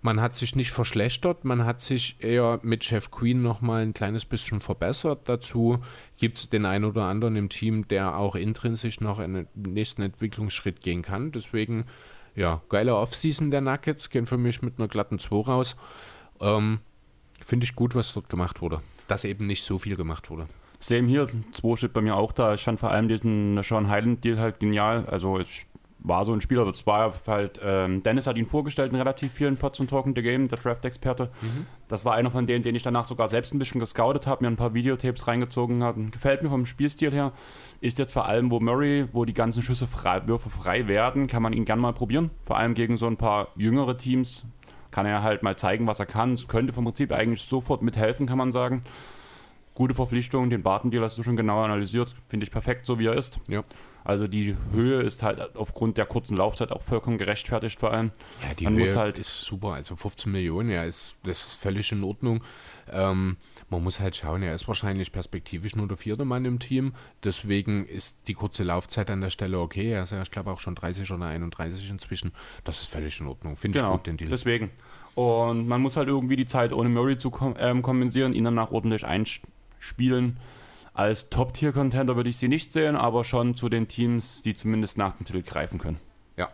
Man 0.06 0.22
hat 0.22 0.36
sich 0.36 0.56
nicht 0.56 0.70
verschlechtert, 0.70 1.46
man 1.46 1.66
hat 1.66 1.82
sich 1.82 2.18
eher 2.20 2.60
mit 2.62 2.88
Jeff 2.88 3.10
Queen 3.10 3.42
nochmal 3.42 3.82
ein 3.82 3.96
kleines 3.96 4.24
bisschen 4.24 4.60
verbessert. 4.60 5.22
Dazu 5.26 5.80
gibt 6.18 6.38
es 6.38 6.48
den 6.48 6.68
einen 6.68 6.86
oder 6.86 7.06
anderen 7.06 7.36
im 7.36 7.50
Team, 7.50 7.88
der 7.88 8.16
auch 8.16 8.36
intrinsisch 8.36 9.02
noch 9.02 9.18
einen 9.18 9.48
nächsten 9.56 10.04
Entwicklungsschritt 10.04 10.82
gehen 10.82 11.02
kann. 11.02 11.32
Deswegen, 11.32 11.86
ja, 12.36 12.62
geile 12.70 12.96
Offseason 12.96 13.50
der 13.50 13.62
Nuggets, 13.62 14.12
gehen 14.12 14.28
für 14.28 14.38
mich 14.38 14.62
mit 14.62 14.78
einer 14.78 14.88
glatten 14.88 15.18
2 15.18 15.38
raus. 15.38 15.76
Ähm, 16.40 16.82
Finde 17.42 17.64
ich 17.64 17.74
gut, 17.74 17.96
was 17.96 18.14
dort 18.14 18.30
gemacht 18.30 18.62
wurde. 18.62 18.82
Dass 19.08 19.24
eben 19.24 19.48
nicht 19.48 19.64
so 19.64 19.80
viel 19.80 19.96
gemacht 19.96 20.30
wurde. 20.30 20.48
Same 20.80 21.08
hier, 21.08 21.30
2 21.54 21.78
steht 21.78 21.94
bei 21.94 22.02
mir 22.02 22.16
auch 22.16 22.32
da. 22.32 22.54
Ich 22.54 22.62
fand 22.62 22.80
vor 22.80 22.92
allem 22.92 23.08
diesen 23.08 23.60
Sean 23.64 23.90
Highland-Deal 23.90 24.38
halt 24.38 24.60
genial. 24.60 25.08
Also 25.08 25.40
ich 25.40 25.66
war 26.08 26.26
so 26.26 26.34
ein 26.34 26.42
Spieler, 26.42 26.66
das 26.66 26.86
war 26.86 27.14
halt, 27.28 27.60
ähm, 27.64 28.04
Dennis 28.04 28.28
hat 28.28 28.38
ihn 28.38 28.46
vorgestellt 28.46 28.92
in 28.92 28.98
relativ 28.98 29.32
vielen 29.32 29.58
Pots 29.58 29.80
und 29.80 29.90
Talking 29.90 30.14
the 30.16 30.22
Game, 30.22 30.48
der 30.48 30.58
Draft-Experte. 30.58 31.32
Mhm. 31.42 31.66
Das 31.88 32.06
war 32.06 32.14
einer 32.14 32.32
von 32.32 32.48
denen, 32.48 32.64
den 32.64 32.76
ich 32.76 32.84
danach 32.84 33.06
sogar 33.06 33.28
selbst 33.28 33.54
ein 33.54 33.60
bisschen 33.60 33.80
gescoutet 33.80 34.28
habe, 34.28 34.44
mir 34.44 34.50
ein 34.50 34.56
paar 34.56 34.74
Videotapes 34.74 35.28
reingezogen 35.28 35.84
habe. 35.84 36.06
Gefällt 36.06 36.44
mir 36.44 36.50
vom 36.50 36.66
Spielstil 36.66 37.12
her. 37.12 37.32
Ist 37.82 37.98
jetzt 38.00 38.14
vor 38.14 38.26
allem, 38.26 38.52
wo 38.52 38.60
Murray, 38.60 39.08
wo 39.14 39.26
die 39.26 39.34
ganzen 39.34 39.62
Schüsse 39.62 39.88
frei, 39.88 40.28
Würfe 40.28 40.50
frei 40.50 40.88
werden, 40.88 41.28
kann 41.28 41.42
man 41.42 41.54
ihn 41.54 41.66
gern 41.66 41.80
mal 41.80 41.94
probieren. 41.94 42.30
Vor 42.44 42.58
allem 42.58 42.74
gegen 42.74 42.98
so 42.98 43.08
ein 43.08 43.18
paar 43.18 43.48
jüngere 43.56 43.98
Teams 43.98 44.46
kann 44.92 45.06
er 45.06 45.24
halt 45.24 45.44
mal 45.44 45.58
zeigen, 45.58 45.88
was 45.88 46.00
er 46.00 46.06
kann. 46.06 46.38
Könnte 46.48 46.72
vom 46.72 46.86
Prinzip 46.86 47.12
eigentlich 47.12 47.42
sofort 47.42 47.82
mithelfen, 47.82 48.28
kann 48.28 48.38
man 48.38 48.52
sagen. 48.52 48.84
Gute 49.74 49.94
Verpflichtung, 49.94 50.50
den 50.50 50.64
Barton-Deal 50.64 51.04
hast 51.04 51.18
du 51.18 51.24
schon 51.24 51.36
genau 51.36 51.62
analysiert. 51.64 52.16
Finde 52.28 52.46
ich 52.46 52.52
perfekt, 52.52 52.86
so 52.86 52.98
wie 52.98 53.08
er 53.08 53.14
ist. 53.14 53.40
Ja. 53.50 53.62
Also 54.06 54.28
die 54.28 54.56
Höhe 54.72 55.02
ist 55.02 55.24
halt 55.24 55.56
aufgrund 55.56 55.98
der 55.98 56.06
kurzen 56.06 56.38
Laufzeit 56.38 56.72
auch 56.72 56.84
vollkommen 56.84 57.18
gerechtfertigt 57.18 57.80
vor 57.80 57.92
allem. 57.92 58.12
Ja, 58.44 58.54
die 58.54 58.66
man 58.66 58.76
Höhe 58.76 58.82
muss 58.86 58.96
halt 58.96 59.18
ist 59.18 59.42
super. 59.42 59.74
Also 59.74 59.96
15 59.96 60.32
Millionen, 60.32 60.70
ja, 60.70 60.84
ist, 60.84 61.18
das 61.24 61.48
ist 61.48 61.54
völlig 61.56 61.92
in 61.92 62.04
Ordnung. 62.04 62.44
Ähm, 62.92 63.38
man 63.70 63.84
muss 63.84 64.00
halt 64.00 64.16
schauen, 64.16 64.44
er 64.44 64.54
ist 64.54 64.68
wahrscheinlich 64.68 65.12
perspektivisch 65.12 65.76
nur 65.76 65.88
der 65.88 65.98
vierte 65.98 66.24
Mann 66.24 66.46
im 66.46 66.60
Team. 66.60 66.94
Deswegen 67.24 67.88
ist 67.88 68.28
die 68.28 68.36
kurze 68.36 68.64
Laufzeit 68.64 69.10
an 69.10 69.22
der 69.22 69.32
Stelle 69.32 69.60
okay. 69.60 69.92
Er 69.92 70.04
ist 70.04 70.12
ja, 70.12 70.22
ich 70.22 70.30
glaube, 70.30 70.52
auch 70.52 70.60
schon 70.60 70.76
30 70.76 71.12
oder 71.12 71.26
31 71.26 71.90
inzwischen. 71.90 72.32
Das 72.64 72.82
ist 72.82 72.90
völlig 72.90 73.20
in 73.20 73.26
Ordnung. 73.26 73.58
Finde 73.58 73.80
genau, 73.80 73.94
ich 73.94 73.98
gut, 73.98 74.08
den 74.08 74.18
Deal. 74.18 74.30
Deswegen. 74.30 74.70
Und 75.16 75.68
man 75.68 75.82
muss 75.82 75.98
halt 75.98 76.10
irgendwie 76.10 76.36
die 76.36 76.46
Zeit 76.46 76.74
ohne 76.74 76.90
Murray 76.90 77.18
zu 77.18 77.32
ähm, 77.58 77.82
kompensieren, 77.82 78.34
ihn 78.34 78.44
danach 78.44 78.72
ordentlich 78.72 79.04
einspielen. 79.04 80.38
Als 80.96 81.30
Top-Tier-Contender 81.30 82.16
würde 82.16 82.30
ich 82.30 82.38
sie 82.38 82.48
nicht 82.48 82.72
sehen, 82.72 82.96
aber 82.96 83.26
schon 83.26 83.54
zu 83.54 83.68
den 83.68 83.90
Teams, 83.90 84.42
die 84.44 84.56
zumindest 84.56 84.98
nach 84.98 85.18
dem 85.18 85.26
Titel 85.26 85.42
greifen 85.42 85.78
können. 85.78 86.00
Ja, 86.38 86.50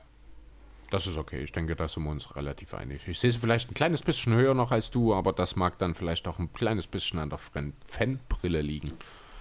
das 0.89 1.05
ist 1.05 1.17
okay. 1.17 1.43
Ich 1.43 1.51
denke, 1.51 1.75
da 1.75 1.87
sind 1.87 2.03
wir 2.05 2.09
uns 2.09 2.35
relativ 2.35 2.73
einig. 2.73 3.07
Ich 3.07 3.19
sehe 3.19 3.31
sie 3.31 3.37
vielleicht 3.37 3.69
ein 3.69 3.75
kleines 3.75 4.01
bisschen 4.01 4.33
höher 4.33 4.55
noch 4.55 4.71
als 4.71 4.89
du, 4.89 5.13
aber 5.13 5.31
das 5.31 5.55
mag 5.55 5.77
dann 5.77 5.93
vielleicht 5.93 6.27
auch 6.27 6.39
ein 6.39 6.51
kleines 6.53 6.87
bisschen 6.87 7.19
an 7.19 7.29
der 7.29 7.37
Fanbrille 7.37 8.63
liegen. 8.63 8.89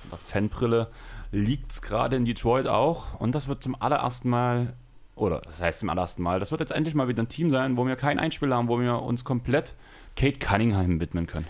An 0.05 0.11
der 0.11 0.19
Fanbrille 0.19 0.91
liegt 1.33 1.73
es 1.73 1.81
gerade 1.81 2.17
in 2.17 2.27
Detroit 2.27 2.67
auch 2.67 3.19
und 3.19 3.35
das 3.35 3.49
wird 3.49 3.63
zum 3.63 3.81
allerersten 3.81 4.29
Mal 4.29 4.75
oder 5.15 5.41
das 5.41 5.63
heißt 5.63 5.81
zum 5.81 5.89
allerersten 5.89 6.23
Mal, 6.23 6.41
das 6.41 6.51
wird 6.51 6.61
jetzt 6.61 6.73
endlich 6.73 6.95
mal 6.95 7.09
wieder 7.09 7.23
ein 7.23 7.29
Team 7.29 7.51
sein, 7.51 7.79
wo 7.79 7.87
wir 7.87 7.97
keinen 7.97 8.19
Einspieler 8.19 8.57
haben, 8.57 8.69
wo 8.69 8.79
wir 8.79 9.01
uns 9.01 9.25
komplett 9.25 9.75
Kate 10.15 10.39
Cunningham 10.39 11.01
widmen 11.01 11.27
können. 11.27 11.47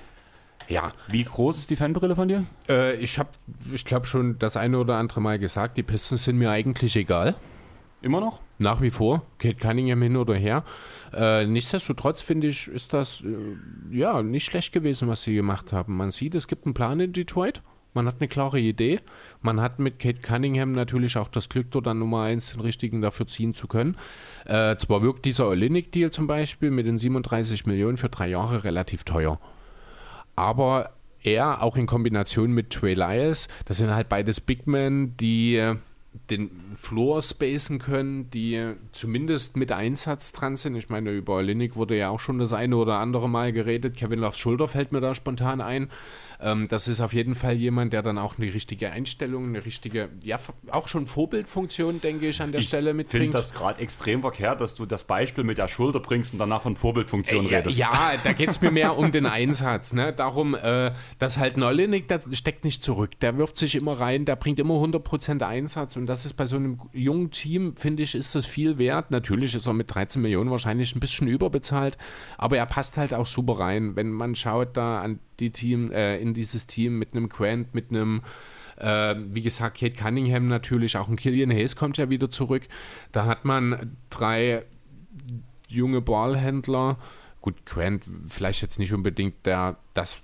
Ja. 0.71 0.93
Wie 1.09 1.25
groß 1.25 1.59
ist 1.59 1.71
die 1.71 1.77
Fanbrille 1.77 2.15
von 2.15 2.29
dir? 2.29 2.45
Äh, 2.69 2.95
ich 2.97 3.19
habe, 3.19 3.31
ich 3.73 3.85
glaube 3.85 4.07
schon 4.07 4.39
das 4.39 4.57
eine 4.57 4.79
oder 4.79 4.97
andere 4.97 5.21
Mal 5.21 5.39
gesagt, 5.39 5.77
die 5.77 5.83
Pistons 5.83 6.25
sind 6.25 6.39
mir 6.39 6.51
eigentlich 6.51 6.95
egal. 6.95 7.35
Immer 8.03 8.21
noch? 8.21 8.41
Nach 8.59 8.81
wie 8.81 8.91
vor. 8.91 9.23
Kate 9.39 9.57
Cunningham 9.57 10.01
hin 10.01 10.17
oder 10.17 10.35
her. 10.35 10.65
Äh, 11.13 11.45
nichtsdestotrotz 11.47 12.23
finde 12.23 12.47
ich, 12.47 12.69
ist 12.69 12.93
das 12.93 13.23
äh, 13.23 13.97
ja 13.97 14.23
nicht 14.23 14.45
schlecht 14.45 14.73
gewesen, 14.73 15.09
was 15.09 15.25
sie 15.25 15.35
gemacht 15.35 15.73
haben. 15.73 15.97
Man 15.97 16.13
sieht, 16.13 16.35
es 16.37 16.47
gibt 16.47 16.65
einen 16.65 16.75
Plan 16.75 17.01
in 17.01 17.13
Detroit. 17.13 17.63
Man 17.93 18.07
hat 18.07 18.17
eine 18.21 18.29
klare 18.29 18.61
Idee. 18.61 19.01
Man 19.43 19.61
hat 19.61 19.81
mit 19.81 19.99
Kate 19.99 20.21
Cunningham 20.21 20.73
natürlich 20.73 21.19
auch 21.19 21.29
das 21.29 21.49
Glück, 21.49 21.73
dort 21.73 21.89
an 21.89 21.99
Nummer 21.99 22.23
1 22.23 22.53
den 22.53 22.61
richtigen 22.61 23.03
dafür 23.03 23.27
ziehen 23.27 23.55
zu 23.55 23.67
können. 23.67 23.97
Äh, 24.47 24.77
zwar 24.77 25.03
wirkt 25.03 25.25
dieser 25.25 25.49
Olinik-Deal 25.49 26.13
zum 26.13 26.29
Beispiel 26.29 26.71
mit 26.71 26.87
den 26.87 26.97
37 26.97 27.67
Millionen 27.67 27.97
für 27.97 28.09
drei 28.09 28.29
Jahre 28.29 28.63
relativ 28.63 29.03
teuer 29.03 29.41
aber 30.41 30.93
er 31.23 31.63
auch 31.63 31.77
in 31.77 31.85
Kombination 31.85 32.53
mit 32.53 32.71
Trey 32.71 32.95
Lyles, 32.95 33.49
das 33.67 33.77
sind 33.77 33.95
halt 33.95 34.09
beides 34.09 34.41
Big 34.41 34.67
Men, 34.67 35.15
die 35.19 35.57
äh, 35.57 35.77
den 36.31 36.51
Floor 36.77 37.23
spacen 37.23 37.79
können, 37.79 38.31
die 38.31 38.73
zumindest 38.93 39.59
mit 39.59 39.71
Einsatz 39.71 40.33
dran 40.33 40.57
sind. 40.57 40.77
Ich 40.77 40.89
meine, 40.89 41.11
über 41.11 41.43
Linnick 41.43 41.77
wurde 41.77 41.97
ja 41.97 42.09
auch 42.09 42.21
schon 42.21 42.39
das 42.39 42.55
eine 42.55 42.77
oder 42.77 42.99
andere 42.99 43.29
Mal 43.29 43.53
geredet. 43.53 43.99
Kevin 43.99 44.21
Loves 44.21 44.39
Schulter 44.39 44.67
fällt 44.67 44.93
mir 44.93 45.03
da 45.03 45.15
spontan 45.15 45.61
ein. 45.61 45.91
Ähm, 46.43 46.69
das 46.69 46.89
ist 46.89 47.01
auf 47.01 47.13
jeden 47.13 47.35
Fall 47.35 47.55
jemand, 47.55 47.93
der 47.93 48.03
dann 48.03 48.19
auch 48.19 48.39
eine 48.39 48.53
richtige 48.53 48.91
Einstellung, 48.91 49.49
eine 49.49 49.65
richtige, 49.65 50.09
ja, 50.23 50.39
auch 50.71 50.89
schon 50.89 51.07
Vorbildfunktion, 51.07 52.01
denke 52.01 52.29
ich, 52.29 52.41
an 52.41 52.53
der 52.53 52.61
ich 52.61 52.69
Stelle 52.69 52.95
mitbringt. 52.95 53.15
Ich 53.15 53.31
finde 53.31 53.37
das 53.37 53.55
gerade 53.55 53.81
extrem 53.81 54.21
verkehrt, 54.23 54.61
dass 54.61 54.75
du 54.75 54.87
das 54.87 55.05
Beispiel 55.05 55.45
mit 55.45 55.59
der 55.59 55.69
Schulter 55.69 56.01
bringst 56.01 56.33
und 56.33 56.39
danach 56.39 56.63
von 56.63 56.77
Vorbildfunktion 56.77 57.47
äh, 57.47 57.57
redest. 57.57 57.79
Ja, 57.79 58.13
da 58.25 58.33
geht 58.33 58.51
es 58.51 58.61
mir 58.61 58.71
mehr 58.71 58.97
um 58.97 59.13
den 59.13 59.27
Einsatz. 59.27 59.93
Ne? 59.93 60.13
Darum, 60.13 60.55
äh, 60.55 60.93
dass 61.19 61.39
halt 61.39 61.57
Neulinig, 61.57 62.09
der 62.09 62.21
steckt 62.33 62.65
nicht 62.65 62.83
zurück. 62.83 63.19
Der 63.21 63.37
wirft 63.37 63.59
sich 63.59 63.75
immer 63.75 63.93
rein, 63.93 64.25
der 64.25 64.37
bringt 64.37 64.59
immer 64.59 64.75
100% 64.75 65.43
Einsatz 65.43 65.97
und 65.97 66.07
das 66.07 66.25
ist 66.25 66.35
bei 66.35 66.47
so 66.47 66.57
einem 66.57 66.81
jungen 66.93 67.31
Team, 67.31 67.77
finde 67.77 68.03
ich, 68.03 68.15
ist 68.15 68.35
das 68.35 68.47
viel 68.47 68.79
wert. 68.79 69.11
Natürlich 69.11 69.55
ist 69.55 69.67
er 69.67 69.73
mit 69.73 69.95
13 69.95 70.23
Millionen 70.23 70.51
wahrscheinlich 70.51 70.95
ein 70.95 71.01
bisschen 71.01 71.29
überbezahlt, 71.29 71.99
aber 72.39 72.57
er 72.57 72.67
passt 72.67 72.97
halt 72.97 73.15
auch 73.15 73.27
super 73.27 73.59
rein. 73.59 73.97
Wenn 73.97 74.11
man 74.11 74.35
schaut 74.35 74.77
da 74.77 75.01
an 75.01 75.21
die 75.41 75.51
Team, 75.51 75.91
äh, 75.91 76.19
in 76.19 76.35
dieses 76.35 76.67
Team 76.67 76.99
mit 76.99 77.15
einem 77.15 77.29
Grant, 77.29 77.75
mit 77.75 77.91
einem 77.91 78.23
äh, 78.77 79.15
wie 79.19 79.43
gesagt, 79.43 79.79
Kate 79.79 79.95
Cunningham 79.95 80.49
natürlich, 80.49 80.97
auch 80.97 81.09
ein 81.09 81.17
Killian 81.17 81.51
Hayes 81.51 81.77
kommt 81.77 81.99
ja 81.99 82.09
wieder 82.11 82.31
zurück. 82.31 82.63
Da 83.13 83.27
hat 83.27 83.45
man 83.45 83.97
drei 84.09 84.65
junge 85.69 86.01
Ballhändler. 86.01 86.99
Gut, 87.41 87.65
Grant 87.67 88.05
vielleicht 88.29 88.63
jetzt 88.63 88.79
nicht 88.79 88.93
unbedingt 88.93 89.47
der, 89.47 89.77
das 89.95 90.23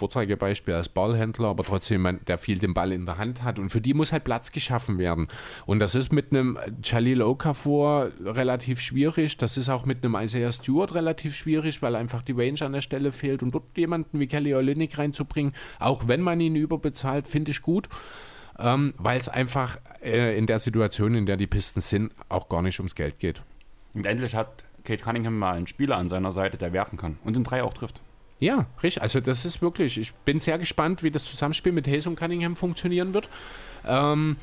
Vorzeigebeispiel 0.00 0.74
als 0.74 0.88
Ballhändler, 0.88 1.48
aber 1.48 1.62
trotzdem 1.62 2.00
jemand, 2.00 2.28
der 2.28 2.38
viel 2.38 2.58
den 2.58 2.74
Ball 2.74 2.90
in 2.92 3.06
der 3.06 3.18
Hand 3.18 3.44
hat. 3.44 3.58
Und 3.58 3.70
für 3.70 3.80
die 3.80 3.94
muss 3.94 4.12
halt 4.12 4.24
Platz 4.24 4.50
geschaffen 4.50 4.98
werden. 4.98 5.28
Und 5.66 5.78
das 5.78 5.94
ist 5.94 6.12
mit 6.12 6.32
einem 6.32 6.58
Jalil 6.82 7.22
Okafor 7.22 8.10
relativ 8.24 8.80
schwierig. 8.80 9.36
Das 9.36 9.56
ist 9.56 9.68
auch 9.68 9.84
mit 9.84 10.02
einem 10.02 10.16
Isaiah 10.16 10.52
Stewart 10.52 10.94
relativ 10.94 11.36
schwierig, 11.36 11.82
weil 11.82 11.94
einfach 11.94 12.22
die 12.22 12.32
Range 12.32 12.60
an 12.62 12.72
der 12.72 12.80
Stelle 12.80 13.12
fehlt. 13.12 13.42
Und 13.42 13.54
dort 13.54 13.76
jemanden 13.76 14.18
wie 14.18 14.26
Kelly 14.26 14.54
Olynyk 14.54 14.98
reinzubringen, 14.98 15.52
auch 15.78 16.08
wenn 16.08 16.22
man 16.22 16.40
ihn 16.40 16.56
überbezahlt, 16.56 17.28
finde 17.28 17.50
ich 17.50 17.62
gut. 17.62 17.88
Ähm, 18.58 18.94
weil 18.98 19.18
es 19.18 19.28
einfach 19.28 19.78
äh, 20.02 20.36
in 20.36 20.46
der 20.46 20.58
Situation, 20.58 21.14
in 21.14 21.26
der 21.26 21.36
die 21.36 21.46
Pisten 21.46 21.80
sind, 21.80 22.12
auch 22.28 22.48
gar 22.48 22.62
nicht 22.62 22.78
ums 22.80 22.94
Geld 22.94 23.18
geht. 23.18 23.42
Und 23.94 24.06
endlich 24.06 24.34
hat 24.34 24.64
Kate 24.84 25.02
Cunningham 25.02 25.38
mal 25.38 25.56
einen 25.56 25.66
Spieler 25.66 25.96
an 25.96 26.08
seiner 26.08 26.32
Seite, 26.32 26.56
der 26.56 26.72
werfen 26.72 26.98
kann 26.98 27.18
und 27.24 27.36
den 27.36 27.44
drei 27.44 27.62
auch 27.62 27.74
trifft. 27.74 28.02
Ja, 28.40 28.66
richtig. 28.82 29.02
Also 29.02 29.20
das 29.20 29.44
ist 29.44 29.60
wirklich, 29.62 29.98
ich 29.98 30.14
bin 30.14 30.40
sehr 30.40 30.58
gespannt, 30.58 31.02
wie 31.02 31.10
das 31.10 31.24
Zusammenspiel 31.24 31.72
mit 31.72 31.86
Hayes 31.86 32.06
und 32.06 32.16
Cunningham 32.16 32.56
funktionieren 32.56 33.14
wird. 33.14 33.28
Ähm, 33.86 34.36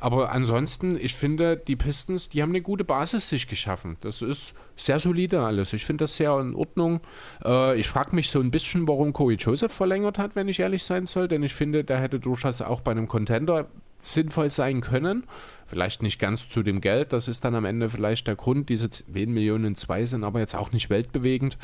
aber 0.00 0.32
ansonsten, 0.32 0.98
ich 1.00 1.14
finde, 1.14 1.56
die 1.56 1.76
Pistons, 1.76 2.28
die 2.28 2.42
haben 2.42 2.48
eine 2.48 2.62
gute 2.62 2.82
Basis 2.82 3.28
sich 3.28 3.46
geschaffen. 3.46 3.98
Das 4.00 4.20
ist 4.20 4.54
sehr 4.74 4.98
solide 4.98 5.42
alles. 5.42 5.72
Ich 5.74 5.84
finde 5.84 6.04
das 6.04 6.16
sehr 6.16 6.36
in 6.40 6.56
Ordnung. 6.56 7.00
Äh, 7.44 7.78
ich 7.78 7.88
frage 7.88 8.16
mich 8.16 8.30
so 8.30 8.40
ein 8.40 8.50
bisschen, 8.50 8.88
warum 8.88 9.12
Corey 9.12 9.36
Joseph 9.36 9.72
verlängert 9.72 10.18
hat, 10.18 10.34
wenn 10.34 10.48
ich 10.48 10.58
ehrlich 10.58 10.82
sein 10.82 11.06
soll, 11.06 11.28
denn 11.28 11.44
ich 11.44 11.54
finde, 11.54 11.84
der 11.84 12.00
hätte 12.00 12.18
durchaus 12.18 12.62
auch 12.62 12.80
bei 12.80 12.90
einem 12.90 13.06
Contender 13.06 13.68
sinnvoll 13.96 14.50
sein 14.50 14.80
können. 14.80 15.24
Vielleicht 15.66 16.02
nicht 16.02 16.18
ganz 16.18 16.48
zu 16.48 16.62
dem 16.64 16.80
Geld, 16.80 17.12
das 17.12 17.28
ist 17.28 17.44
dann 17.44 17.54
am 17.54 17.64
Ende 17.64 17.88
vielleicht 17.88 18.26
der 18.26 18.34
Grund. 18.34 18.70
Diese 18.70 18.90
10 18.90 19.32
Millionen 19.32 19.76
zwei 19.76 20.04
sind 20.06 20.24
aber 20.24 20.40
jetzt 20.40 20.56
auch 20.56 20.72
nicht 20.72 20.90
weltbewegend. 20.90 21.58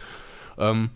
Ähm, 0.59 0.91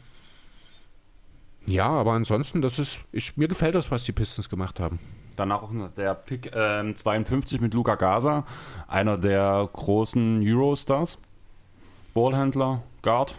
ja, 1.66 1.88
aber 1.88 2.12
ansonsten, 2.12 2.62
das 2.62 2.78
ist, 2.78 2.98
ich, 3.12 3.36
mir 3.36 3.48
gefällt 3.48 3.74
das, 3.74 3.90
was 3.90 4.04
die 4.04 4.12
Pistons 4.12 4.48
gemacht 4.48 4.80
haben. 4.80 4.98
Danach 5.36 5.62
auch 5.62 5.70
der 5.96 6.14
Pick 6.14 6.54
äh, 6.54 6.94
52 6.94 7.60
mit 7.60 7.74
Luca 7.74 7.94
Gaza, 7.94 8.44
einer 8.88 9.16
der 9.16 9.68
großen 9.72 10.42
Eurostars. 10.44 11.18
Ballhändler, 12.14 12.82
Guard. 13.00 13.38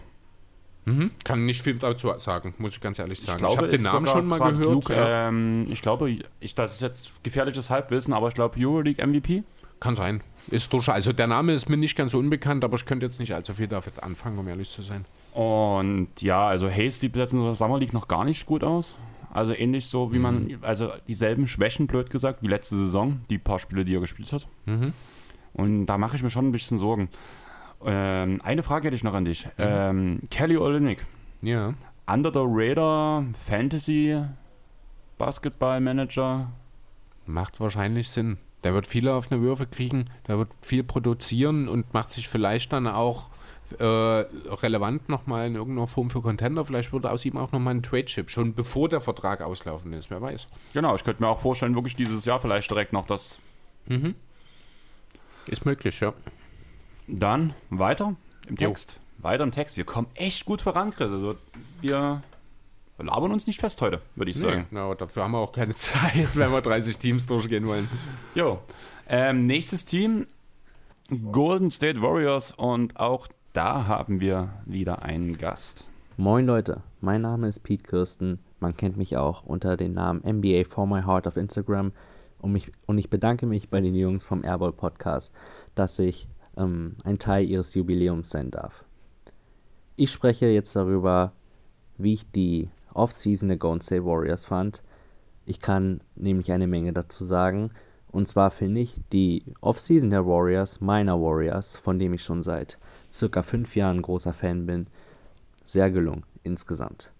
Mhm. 0.86 1.12
Kann 1.24 1.46
nicht 1.46 1.62
viel 1.62 1.78
dazu 1.78 2.12
sagen, 2.18 2.54
muss 2.58 2.74
ich 2.74 2.80
ganz 2.80 2.98
ehrlich 2.98 3.20
sagen. 3.20 3.44
Ich, 3.44 3.52
ich 3.52 3.56
habe 3.56 3.68
den 3.68 3.82
Namen 3.82 4.06
schon 4.06 4.26
mal 4.26 4.38
gehört. 4.38 4.64
Luke, 4.64 4.92
ja. 4.92 5.28
ähm, 5.28 5.66
ich 5.70 5.80
glaube, 5.80 6.18
ich, 6.40 6.54
das 6.54 6.74
ist 6.74 6.80
jetzt 6.82 7.22
gefährliches 7.22 7.70
Halbwissen, 7.70 8.12
aber 8.12 8.28
ich 8.28 8.34
glaube 8.34 8.58
Euroleague 8.58 9.04
MVP. 9.06 9.44
Kann 9.80 9.96
sein. 9.96 10.22
Ist 10.50 10.72
durch, 10.72 10.88
also 10.88 11.12
der 11.12 11.26
Name 11.26 11.52
ist 11.52 11.70
mir 11.70 11.78
nicht 11.78 11.96
ganz 11.96 12.12
so 12.12 12.18
unbekannt, 12.18 12.64
aber 12.64 12.76
ich 12.76 12.84
könnte 12.84 13.06
jetzt 13.06 13.18
nicht 13.18 13.34
allzu 13.34 13.54
viel 13.54 13.66
damit 13.66 14.02
anfangen, 14.02 14.38
um 14.38 14.46
ehrlich 14.46 14.68
zu 14.68 14.82
sein. 14.82 15.06
Und 15.34 16.08
ja, 16.20 16.46
also 16.46 16.70
Hayes 16.70 17.00
sieht 17.00 17.16
jetzt 17.16 17.34
in 17.34 17.42
der 17.42 17.54
Summer 17.54 17.78
League 17.78 17.92
noch 17.92 18.08
gar 18.08 18.24
nicht 18.24 18.46
gut 18.46 18.62
aus. 18.64 18.96
Also 19.32 19.52
ähnlich 19.52 19.86
so, 19.86 20.12
wie 20.12 20.20
man, 20.20 20.44
Mhm. 20.44 20.58
also 20.62 20.92
dieselben 21.08 21.48
Schwächen, 21.48 21.88
blöd 21.88 22.08
gesagt, 22.08 22.42
wie 22.42 22.46
letzte 22.46 22.76
Saison, 22.76 23.20
die 23.30 23.38
paar 23.38 23.58
Spiele, 23.58 23.84
die 23.84 23.94
er 23.96 24.00
gespielt 24.00 24.32
hat. 24.32 24.46
Mhm. 24.66 24.92
Und 25.54 25.86
da 25.86 25.98
mache 25.98 26.14
ich 26.16 26.22
mir 26.22 26.30
schon 26.30 26.46
ein 26.48 26.52
bisschen 26.52 26.78
Sorgen. 26.78 27.08
Ähm, 27.84 28.40
eine 28.44 28.62
Frage 28.62 28.86
hätte 28.86 28.94
ich 28.96 29.02
noch 29.04 29.12
an 29.14 29.24
Mhm. 29.24 29.26
dich. 29.26 29.48
Ähm, 29.58 30.20
Kelly 30.30 30.56
Olynyk, 30.56 31.04
Ja. 31.42 31.74
Under 32.06 32.30
the 32.32 32.40
Radar 32.44 33.24
Fantasy 33.32 34.22
Basketball 35.18 35.80
Manager. 35.80 36.50
Macht 37.26 37.58
wahrscheinlich 37.60 38.10
Sinn. 38.10 38.38
Der 38.62 38.72
wird 38.74 38.86
viele 38.86 39.14
auf 39.14 39.30
eine 39.32 39.40
Würfe 39.42 39.66
kriegen, 39.66 40.04
der 40.28 40.38
wird 40.38 40.48
viel 40.60 40.84
produzieren 40.84 41.68
und 41.68 41.92
macht 41.92 42.10
sich 42.10 42.28
vielleicht 42.28 42.72
dann 42.72 42.86
auch 42.86 43.28
äh, 43.80 43.84
relevant 43.84 45.08
nochmal 45.08 45.46
in 45.46 45.54
irgendeiner 45.54 45.86
Form 45.86 46.10
für 46.10 46.22
Contender. 46.22 46.64
Vielleicht 46.64 46.92
wird 46.92 47.06
aus 47.06 47.24
ihm 47.24 47.36
auch 47.36 47.52
nochmal 47.52 47.74
ein 47.74 47.82
Trade-Chip, 47.82 48.30
schon 48.30 48.54
bevor 48.54 48.88
der 48.88 49.00
Vertrag 49.00 49.40
auslaufen 49.40 49.92
ist, 49.92 50.10
wer 50.10 50.20
weiß. 50.20 50.46
Genau, 50.72 50.94
ich 50.94 51.04
könnte 51.04 51.22
mir 51.22 51.28
auch 51.28 51.38
vorstellen, 51.38 51.74
wirklich 51.74 51.96
dieses 51.96 52.24
Jahr 52.24 52.40
vielleicht 52.40 52.70
direkt 52.70 52.92
noch 52.92 53.06
das. 53.06 53.40
Mhm. 53.86 54.14
Ist 55.46 55.64
möglich, 55.66 56.00
ja. 56.00 56.14
Dann 57.06 57.54
weiter 57.70 58.16
im 58.48 58.56
Jo. 58.56 58.68
Text. 58.68 59.00
Weiter 59.18 59.44
im 59.44 59.52
Text. 59.52 59.76
Wir 59.76 59.84
kommen 59.84 60.08
echt 60.14 60.44
gut 60.44 60.62
voran, 60.62 60.90
Chris. 60.90 61.12
Also 61.12 61.36
wir 61.80 62.22
labern 62.98 63.32
uns 63.32 63.46
nicht 63.46 63.60
fest 63.60 63.80
heute, 63.82 64.00
würde 64.14 64.30
ich 64.30 64.38
sagen. 64.38 64.66
Nee, 64.70 64.78
na, 64.78 64.94
dafür 64.94 65.24
haben 65.24 65.32
wir 65.32 65.38
auch 65.38 65.52
keine 65.52 65.74
Zeit, 65.74 66.34
wenn 66.34 66.50
wir 66.50 66.60
30 66.60 66.98
Teams 66.98 67.26
durchgehen 67.26 67.66
wollen. 67.66 67.88
Jo. 68.34 68.60
Ähm, 69.08 69.46
nächstes 69.46 69.84
Team, 69.84 70.26
Golden 71.30 71.70
State 71.70 72.00
Warriors 72.00 72.52
und 72.52 72.98
auch 72.98 73.28
da 73.54 73.86
haben 73.86 74.20
wir 74.20 74.48
wieder 74.66 75.04
einen 75.04 75.38
Gast. 75.38 75.86
Moin 76.16 76.44
Leute, 76.44 76.82
mein 77.00 77.22
Name 77.22 77.46
ist 77.46 77.60
Pete 77.60 77.84
Kirsten. 77.84 78.40
Man 78.58 78.76
kennt 78.76 78.96
mich 78.96 79.16
auch 79.16 79.44
unter 79.44 79.76
dem 79.76 79.92
Namen 79.94 80.22
NBA 80.26 80.64
for 80.68 80.88
My 80.88 81.02
Heart 81.02 81.28
auf 81.28 81.36
Instagram. 81.36 81.92
Und, 82.40 82.50
mich, 82.50 82.72
und 82.86 82.98
ich 82.98 83.10
bedanke 83.10 83.46
mich 83.46 83.70
bei 83.70 83.80
den 83.80 83.94
Jungs 83.94 84.24
vom 84.24 84.42
Airball 84.42 84.72
Podcast, 84.72 85.32
dass 85.76 86.00
ich 86.00 86.28
ähm, 86.56 86.96
ein 87.04 87.20
Teil 87.20 87.48
ihres 87.48 87.72
Jubiläums 87.76 88.30
sein 88.30 88.50
darf. 88.50 88.84
Ich 89.94 90.10
spreche 90.10 90.46
jetzt 90.46 90.74
darüber, 90.74 91.32
wie 91.96 92.14
ich 92.14 92.28
die 92.32 92.68
Offseason 92.92 93.48
der 93.48 93.58
Golden 93.58 93.82
State 93.82 94.04
Warriors 94.04 94.46
fand. 94.46 94.82
Ich 95.46 95.60
kann 95.60 96.00
nämlich 96.16 96.50
eine 96.50 96.66
Menge 96.66 96.92
dazu 96.92 97.22
sagen. 97.22 97.68
Und 98.08 98.26
zwar 98.26 98.50
finde 98.50 98.80
ich 98.80 99.00
die 99.12 99.44
Offseason 99.60 100.10
der 100.10 100.26
Warriors, 100.26 100.80
meiner 100.80 101.20
Warriors, 101.20 101.76
von 101.76 102.00
dem 102.00 102.14
ich 102.14 102.24
schon 102.24 102.42
seit 102.42 102.78
circa 103.14 103.42
fünf 103.42 103.76
Jahren 103.76 104.02
großer 104.02 104.32
Fan 104.32 104.66
bin, 104.66 104.86
sehr 105.64 105.90
gelungen 105.90 106.24
insgesamt. 106.42 107.12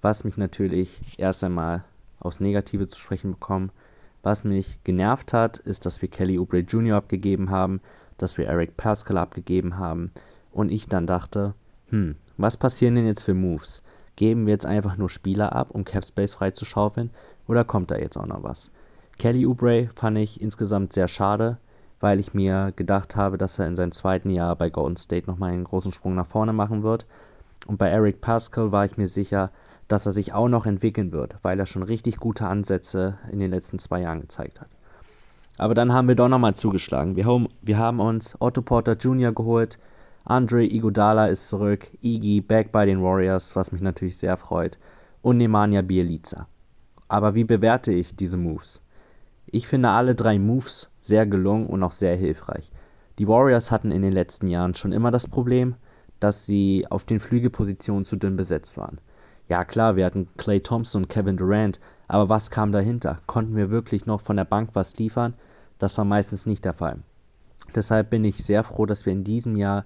Was 0.00 0.24
mich 0.24 0.36
natürlich 0.36 1.00
erst 1.18 1.44
einmal 1.44 1.84
aufs 2.24 2.40
Negative 2.40 2.86
zu 2.86 2.98
sprechen 2.98 3.32
bekommen. 3.32 3.70
Was 4.22 4.44
mich 4.44 4.78
genervt 4.84 5.32
hat, 5.32 5.58
ist, 5.58 5.86
dass 5.86 6.00
wir 6.00 6.08
Kelly 6.08 6.38
Oubre 6.38 6.60
Jr. 6.60 6.96
abgegeben 6.96 7.50
haben, 7.50 7.80
dass 8.18 8.38
wir 8.38 8.46
Eric 8.46 8.76
Pascal 8.76 9.18
abgegeben 9.18 9.78
haben 9.78 10.12
und 10.52 10.70
ich 10.70 10.86
dann 10.86 11.06
dachte, 11.06 11.54
hm, 11.88 12.14
was 12.36 12.56
passieren 12.56 12.94
denn 12.94 13.06
jetzt 13.06 13.24
für 13.24 13.34
Moves? 13.34 13.82
Geben 14.16 14.46
wir 14.46 14.52
jetzt 14.52 14.66
einfach 14.66 14.96
nur 14.96 15.08
Spieler 15.08 15.52
ab, 15.54 15.70
um 15.70 15.84
Capspace 15.84 16.34
freizuschaufeln 16.34 17.10
oder 17.48 17.64
kommt 17.64 17.90
da 17.90 17.96
jetzt 17.96 18.16
auch 18.16 18.26
noch 18.26 18.42
was? 18.42 18.70
Kelly 19.18 19.46
Oubre 19.46 19.88
fand 19.94 20.18
ich 20.18 20.40
insgesamt 20.40 20.92
sehr 20.92 21.08
schade, 21.08 21.58
weil 22.02 22.18
ich 22.18 22.34
mir 22.34 22.72
gedacht 22.74 23.16
habe, 23.16 23.38
dass 23.38 23.58
er 23.58 23.66
in 23.68 23.76
seinem 23.76 23.92
zweiten 23.92 24.28
Jahr 24.28 24.56
bei 24.56 24.70
Golden 24.70 24.96
State 24.96 25.30
nochmal 25.30 25.52
einen 25.52 25.64
großen 25.64 25.92
Sprung 25.92 26.16
nach 26.16 26.26
vorne 26.26 26.52
machen 26.52 26.82
wird. 26.82 27.06
Und 27.66 27.78
bei 27.78 27.88
Eric 27.88 28.20
Pascal 28.20 28.72
war 28.72 28.84
ich 28.84 28.96
mir 28.96 29.06
sicher, 29.06 29.52
dass 29.86 30.04
er 30.04 30.12
sich 30.12 30.32
auch 30.32 30.48
noch 30.48 30.66
entwickeln 30.66 31.12
wird, 31.12 31.36
weil 31.42 31.60
er 31.60 31.66
schon 31.66 31.84
richtig 31.84 32.16
gute 32.16 32.46
Ansätze 32.46 33.18
in 33.30 33.38
den 33.38 33.52
letzten 33.52 33.78
zwei 33.78 34.00
Jahren 34.00 34.20
gezeigt 34.20 34.60
hat. 34.60 34.68
Aber 35.58 35.74
dann 35.74 35.92
haben 35.92 36.08
wir 36.08 36.16
doch 36.16 36.28
nochmal 36.28 36.54
zugeschlagen. 36.54 37.14
Wir 37.14 37.26
haben, 37.26 37.48
wir 37.60 37.78
haben 37.78 38.00
uns 38.00 38.36
Otto 38.40 38.62
Porter 38.62 38.96
Jr. 38.96 39.32
geholt, 39.32 39.78
Andre 40.24 40.64
Iguodala 40.64 41.26
ist 41.26 41.48
zurück, 41.48 41.90
Iggy 42.00 42.40
back 42.40 42.72
bei 42.72 42.86
den 42.86 43.02
Warriors, 43.02 43.54
was 43.54 43.70
mich 43.70 43.80
natürlich 43.80 44.16
sehr 44.16 44.36
freut, 44.36 44.78
und 45.20 45.38
Nemanja 45.38 45.82
Bielica. 45.82 46.48
Aber 47.06 47.34
wie 47.34 47.44
bewerte 47.44 47.92
ich 47.92 48.16
diese 48.16 48.36
Moves? 48.36 48.80
Ich 49.46 49.66
finde 49.66 49.90
alle 49.90 50.14
drei 50.14 50.38
Moves 50.38 50.91
sehr 51.02 51.26
gelungen 51.26 51.66
und 51.66 51.82
auch 51.82 51.92
sehr 51.92 52.16
hilfreich. 52.16 52.70
Die 53.18 53.28
Warriors 53.28 53.70
hatten 53.70 53.90
in 53.90 54.02
den 54.02 54.12
letzten 54.12 54.46
Jahren 54.46 54.74
schon 54.74 54.92
immer 54.92 55.10
das 55.10 55.26
Problem, 55.26 55.74
dass 56.20 56.46
sie 56.46 56.86
auf 56.88 57.04
den 57.04 57.20
Flügelpositionen 57.20 58.04
zu 58.04 58.16
dünn 58.16 58.36
besetzt 58.36 58.76
waren. 58.76 59.00
Ja 59.48 59.64
klar, 59.64 59.96
wir 59.96 60.06
hatten 60.06 60.28
Clay 60.36 60.60
Thompson 60.60 61.02
und 61.02 61.08
Kevin 61.08 61.36
Durant, 61.36 61.80
aber 62.06 62.28
was 62.28 62.50
kam 62.50 62.70
dahinter? 62.70 63.18
Konnten 63.26 63.56
wir 63.56 63.70
wirklich 63.70 64.06
noch 64.06 64.20
von 64.20 64.36
der 64.36 64.44
Bank 64.44 64.70
was 64.74 64.96
liefern? 64.96 65.34
Das 65.78 65.98
war 65.98 66.04
meistens 66.04 66.46
nicht 66.46 66.64
der 66.64 66.74
Fall. 66.74 67.00
Deshalb 67.74 68.10
bin 68.10 68.24
ich 68.24 68.44
sehr 68.44 68.62
froh, 68.62 68.86
dass 68.86 69.04
wir 69.04 69.12
in 69.12 69.24
diesem 69.24 69.56
Jahr 69.56 69.84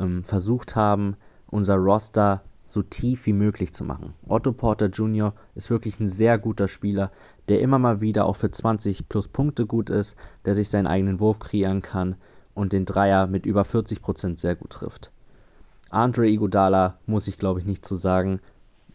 ähm, 0.00 0.24
versucht 0.24 0.74
haben, 0.74 1.14
unser 1.46 1.76
Roster 1.76 2.42
so 2.68 2.82
tief 2.82 3.26
wie 3.26 3.32
möglich 3.32 3.72
zu 3.72 3.82
machen. 3.82 4.12
Otto 4.28 4.52
Porter 4.52 4.86
Jr. 4.86 5.32
ist 5.54 5.70
wirklich 5.70 5.98
ein 5.98 6.06
sehr 6.06 6.38
guter 6.38 6.68
Spieler, 6.68 7.10
der 7.48 7.60
immer 7.60 7.78
mal 7.78 8.00
wieder 8.00 8.26
auch 8.26 8.36
für 8.36 8.50
20 8.50 9.08
plus 9.08 9.26
Punkte 9.26 9.66
gut 9.66 9.90
ist, 9.90 10.16
der 10.44 10.54
sich 10.54 10.68
seinen 10.68 10.86
eigenen 10.86 11.18
Wurf 11.18 11.38
kreieren 11.38 11.82
kann 11.82 12.16
und 12.54 12.72
den 12.72 12.84
Dreier 12.84 13.26
mit 13.26 13.46
über 13.46 13.62
40% 13.62 14.38
sehr 14.38 14.54
gut 14.54 14.70
trifft. 14.70 15.10
Andre 15.90 16.28
Iguodala 16.28 16.98
muss 17.06 17.26
ich 17.26 17.38
glaube 17.38 17.60
ich 17.60 17.66
nicht 17.66 17.86
zu 17.86 17.96
sagen. 17.96 18.40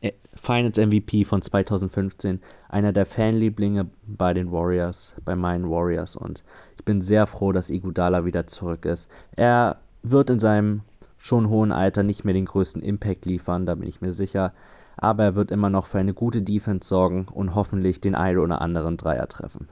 Äh, 0.01 0.11
Finals 0.35 0.77
MVP 0.77 1.25
von 1.25 1.41
2015, 1.41 2.41
einer 2.69 2.93
der 2.93 3.07
Fanlieblinge 3.07 3.89
bei 4.05 4.35
den 4.35 4.51
Warriors, 4.51 5.13
bei 5.25 5.35
meinen 5.35 5.69
Warriors 5.69 6.15
und 6.15 6.43
ich 6.77 6.85
bin 6.85 7.01
sehr 7.01 7.25
froh, 7.25 7.51
dass 7.51 7.71
Iguodala 7.71 8.25
wieder 8.25 8.45
zurück 8.45 8.85
ist. 8.85 9.09
Er 9.35 9.77
wird 10.03 10.29
in 10.29 10.39
seinem 10.39 10.81
schon 11.23 11.47
hohen 11.47 11.71
Alter 11.71 12.03
nicht 12.03 12.25
mehr 12.25 12.33
den 12.33 12.43
größten 12.43 12.81
Impact 12.81 13.25
liefern, 13.25 13.65
da 13.65 13.75
bin 13.75 13.87
ich 13.87 14.01
mir 14.01 14.11
sicher, 14.11 14.51
aber 14.97 15.23
er 15.23 15.35
wird 15.35 15.51
immer 15.51 15.69
noch 15.69 15.87
für 15.87 15.97
eine 15.97 16.13
gute 16.13 16.41
Defense 16.41 16.85
sorgen 16.85 17.27
und 17.33 17.55
hoffentlich 17.55 18.01
den 18.01 18.13
einen 18.13 18.39
oder 18.39 18.59
anderen 18.59 18.97
Dreier 18.97 19.29
treffen. 19.29 19.69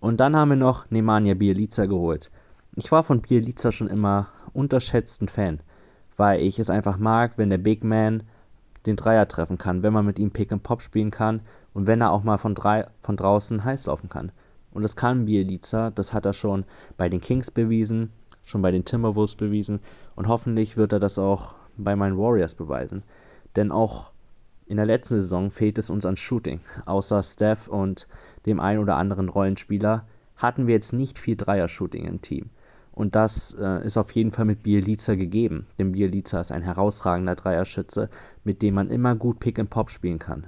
Und 0.00 0.20
dann 0.20 0.36
haben 0.36 0.50
wir 0.50 0.56
noch 0.56 0.90
Nemanja 0.90 1.32
Bielica 1.32 1.86
geholt. 1.86 2.30
Ich 2.74 2.92
war 2.92 3.04
von 3.04 3.22
Bielica 3.22 3.72
schon 3.72 3.88
immer 3.88 4.28
unterschätzten 4.52 5.28
Fan, 5.28 5.60
weil 6.18 6.42
ich 6.42 6.58
es 6.58 6.68
einfach 6.68 6.98
mag, 6.98 7.38
wenn 7.38 7.48
der 7.48 7.56
Big 7.56 7.82
Man 7.82 8.24
den 8.84 8.96
Dreier 8.96 9.26
treffen 9.26 9.56
kann, 9.56 9.82
wenn 9.82 9.94
man 9.94 10.04
mit 10.04 10.18
ihm 10.18 10.30
Pick 10.30 10.52
and 10.52 10.62
Pop 10.62 10.82
spielen 10.82 11.10
kann 11.10 11.40
und 11.72 11.86
wenn 11.86 12.02
er 12.02 12.12
auch 12.12 12.22
mal 12.22 12.36
von, 12.36 12.54
drei, 12.54 12.86
von 13.00 13.16
draußen 13.16 13.64
heiß 13.64 13.86
laufen 13.86 14.10
kann. 14.10 14.30
Und 14.72 14.82
das 14.82 14.94
kann 14.94 15.24
Bielica, 15.24 15.90
das 15.90 16.12
hat 16.12 16.26
er 16.26 16.34
schon 16.34 16.66
bei 16.98 17.08
den 17.08 17.22
Kings 17.22 17.50
bewiesen, 17.50 18.12
schon 18.44 18.60
bei 18.60 18.70
den 18.70 18.84
Timberwolves 18.84 19.36
bewiesen 19.36 19.80
und 20.16 20.28
hoffentlich 20.28 20.76
wird 20.76 20.92
er 20.92 21.00
das 21.00 21.18
auch 21.18 21.54
bei 21.76 21.94
meinen 21.94 22.18
Warriors 22.18 22.54
beweisen. 22.54 23.04
Denn 23.54 23.70
auch 23.70 24.12
in 24.66 24.78
der 24.78 24.86
letzten 24.86 25.20
Saison 25.20 25.50
fehlt 25.50 25.78
es 25.78 25.90
uns 25.90 26.04
an 26.04 26.16
Shooting. 26.16 26.60
Außer 26.86 27.22
Steph 27.22 27.68
und 27.68 28.08
dem 28.46 28.58
einen 28.58 28.80
oder 28.80 28.96
anderen 28.96 29.28
Rollenspieler 29.28 30.06
hatten 30.36 30.66
wir 30.66 30.74
jetzt 30.74 30.92
nicht 30.92 31.18
viel 31.18 31.36
Dreier-Shooting 31.36 32.04
im 32.04 32.20
Team. 32.20 32.50
Und 32.92 33.14
das 33.14 33.54
äh, 33.60 33.84
ist 33.84 33.98
auf 33.98 34.10
jeden 34.12 34.32
Fall 34.32 34.46
mit 34.46 34.62
Bielica 34.62 35.14
gegeben. 35.14 35.66
Denn 35.78 35.92
Bielica 35.92 36.40
ist 36.40 36.50
ein 36.50 36.62
herausragender 36.62 37.36
Dreierschütze, 37.36 38.08
mit 38.42 38.62
dem 38.62 38.74
man 38.74 38.90
immer 38.90 39.14
gut 39.14 39.38
Pick 39.38 39.58
and 39.58 39.70
Pop 39.70 39.90
spielen 39.90 40.18
kann. 40.18 40.46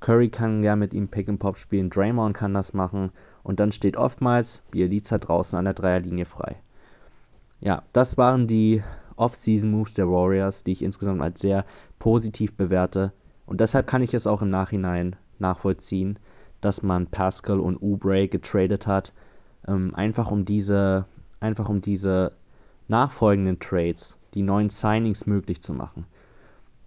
Curry 0.00 0.28
kann 0.28 0.64
ja 0.64 0.74
mit 0.74 0.92
ihm 0.92 1.08
Pick 1.08 1.28
and 1.28 1.38
Pop 1.38 1.56
spielen, 1.56 1.90
Draymond 1.90 2.36
kann 2.36 2.52
das 2.52 2.74
machen 2.74 3.12
und 3.44 3.60
dann 3.60 3.70
steht 3.70 3.96
oftmals 3.96 4.62
Bielica 4.72 5.18
draußen 5.18 5.56
an 5.56 5.64
der 5.64 5.74
Dreierlinie 5.74 6.24
frei. 6.24 6.56
Ja, 7.60 7.82
das 7.92 8.18
waren 8.18 8.46
die 8.46 8.82
Off-Season-Moves 9.16 9.94
der 9.94 10.08
Warriors, 10.08 10.62
die 10.62 10.72
ich 10.72 10.82
insgesamt 10.82 11.22
als 11.22 11.40
sehr 11.40 11.64
positiv 11.98 12.54
bewerte. 12.54 13.12
Und 13.46 13.60
deshalb 13.60 13.86
kann 13.86 14.02
ich 14.02 14.12
es 14.14 14.26
auch 14.26 14.42
im 14.42 14.50
Nachhinein 14.50 15.16
nachvollziehen, 15.38 16.18
dass 16.60 16.82
man 16.82 17.06
Pascal 17.06 17.60
und 17.60 17.80
Oubre 17.80 18.28
getradet 18.28 18.86
hat, 18.86 19.12
ähm, 19.66 19.94
einfach 19.94 20.30
um 20.30 20.44
diese, 20.44 21.06
einfach 21.40 21.68
um 21.68 21.80
diese 21.80 22.32
nachfolgenden 22.88 23.58
Trades, 23.58 24.18
die 24.34 24.42
neuen 24.42 24.70
Signings 24.70 25.26
möglich 25.26 25.60
zu 25.60 25.72
machen. 25.72 26.06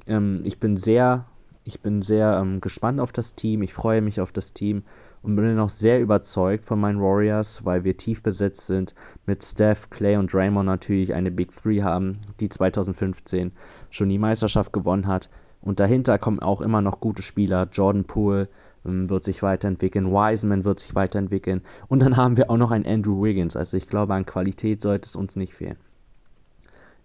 Ähm, 0.05 0.41
ich 0.43 0.59
bin 0.59 0.77
sehr, 0.77 1.25
ich 1.63 1.81
bin 1.81 2.01
sehr 2.01 2.37
ähm, 2.39 2.61
gespannt 2.61 2.99
auf 2.99 3.11
das 3.11 3.35
Team. 3.35 3.61
Ich 3.61 3.73
freue 3.73 4.01
mich 4.01 4.21
auf 4.21 4.31
das 4.31 4.53
Team 4.53 4.83
und 5.21 5.35
bin 5.35 5.55
noch 5.55 5.69
sehr 5.69 5.99
überzeugt 5.99 6.65
von 6.65 6.79
meinen 6.79 7.01
Warriors, 7.01 7.65
weil 7.65 7.83
wir 7.83 7.97
tief 7.97 8.23
besetzt 8.23 8.67
sind, 8.67 8.93
mit 9.25 9.43
Steph, 9.43 9.89
Clay 9.89 10.17
und 10.17 10.33
Draymond 10.33 10.65
natürlich 10.65 11.13
eine 11.13 11.31
Big 11.31 11.51
Three 11.53 11.81
haben, 11.81 12.19
die 12.39 12.49
2015 12.49 13.51
schon 13.89 14.09
die 14.09 14.19
Meisterschaft 14.19 14.71
gewonnen 14.71 15.07
hat. 15.07 15.29
Und 15.61 15.79
dahinter 15.79 16.17
kommen 16.17 16.39
auch 16.39 16.61
immer 16.61 16.81
noch 16.81 16.99
gute 16.99 17.21
Spieler. 17.21 17.67
Jordan 17.71 18.05
Poole 18.05 18.47
ähm, 18.85 19.09
wird 19.09 19.23
sich 19.23 19.43
weiterentwickeln, 19.43 20.11
Wiseman 20.11 20.63
wird 20.63 20.79
sich 20.79 20.95
weiterentwickeln. 20.95 21.61
Und 21.87 22.01
dann 22.01 22.15
haben 22.17 22.37
wir 22.37 22.49
auch 22.49 22.57
noch 22.57 22.71
einen 22.71 22.85
Andrew 22.85 23.21
Wiggins. 23.21 23.55
Also 23.55 23.77
ich 23.77 23.87
glaube, 23.87 24.13
an 24.13 24.25
Qualität 24.25 24.81
sollte 24.81 25.05
es 25.05 25.15
uns 25.15 25.35
nicht 25.35 25.53
fehlen. 25.53 25.77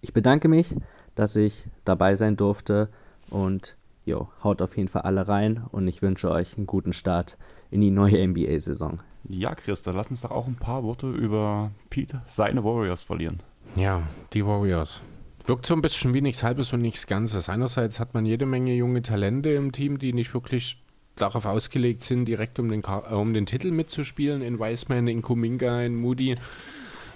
Ich 0.01 0.13
bedanke 0.13 0.49
mich, 0.49 0.77
dass 1.15 1.35
ich 1.35 1.69
dabei 1.85 2.15
sein 2.15 2.37
durfte 2.37 2.91
und 3.31 3.77
jo, 4.05 4.29
haut 4.43 4.61
auf 4.61 4.77
jeden 4.77 4.89
Fall 4.89 5.03
alle 5.03 5.27
rein 5.29 5.65
und 5.73 5.89
ich 5.89 6.03
wünsche 6.03 6.31
euch 6.31 6.57
einen 6.57 6.67
guten 6.67 6.93
Start 6.93 7.39
in 7.71 7.81
die 7.81 7.91
neue 7.91 8.27
NBA-Saison. 8.27 9.03
Ja, 9.29 9.55
Chris, 9.55 9.83
dann 9.83 9.97
lass 9.97 10.09
uns 10.09 10.21
doch 10.21 10.31
auch 10.31 10.47
ein 10.47 10.57
paar 10.57 10.83
Worte 10.85 11.11
über 11.11 11.71
Pete, 11.91 12.23
seine 12.27 12.63
Warriors 12.63 13.03
verlieren. 13.03 13.43
Ja, 13.77 14.03
die 14.33 14.45
Warriors. 14.45 15.01
Wirkt 15.47 15.67
so 15.67 15.75
ein 15.75 15.83
bisschen 15.83 16.15
wie 16.15 16.21
nichts 16.21 16.43
Halbes 16.43 16.73
und 16.73 16.81
nichts 16.81 17.07
Ganzes. 17.07 17.49
Einerseits 17.49 18.01
hat 18.01 18.15
man 18.15 18.25
jede 18.25 18.47
Menge 18.47 18.75
junge 18.75 19.03
Talente 19.03 19.51
im 19.51 19.73
Team, 19.73 19.99
die 19.99 20.13
nicht 20.13 20.33
wirklich 20.33 20.83
darauf 21.17 21.45
ausgelegt 21.47 22.03
sind, 22.03 22.27
direkt 22.27 22.59
um 22.59 22.69
den, 22.69 22.83
äh, 22.83 23.15
um 23.15 23.35
den 23.35 23.47
Titel 23.47 23.71
mitzuspielen. 23.71 24.43
In 24.43 24.59
Wiseman, 24.59 25.07
in 25.07 25.23
Kuminga, 25.23 25.83
in 25.83 25.97
Moody. 25.97 26.37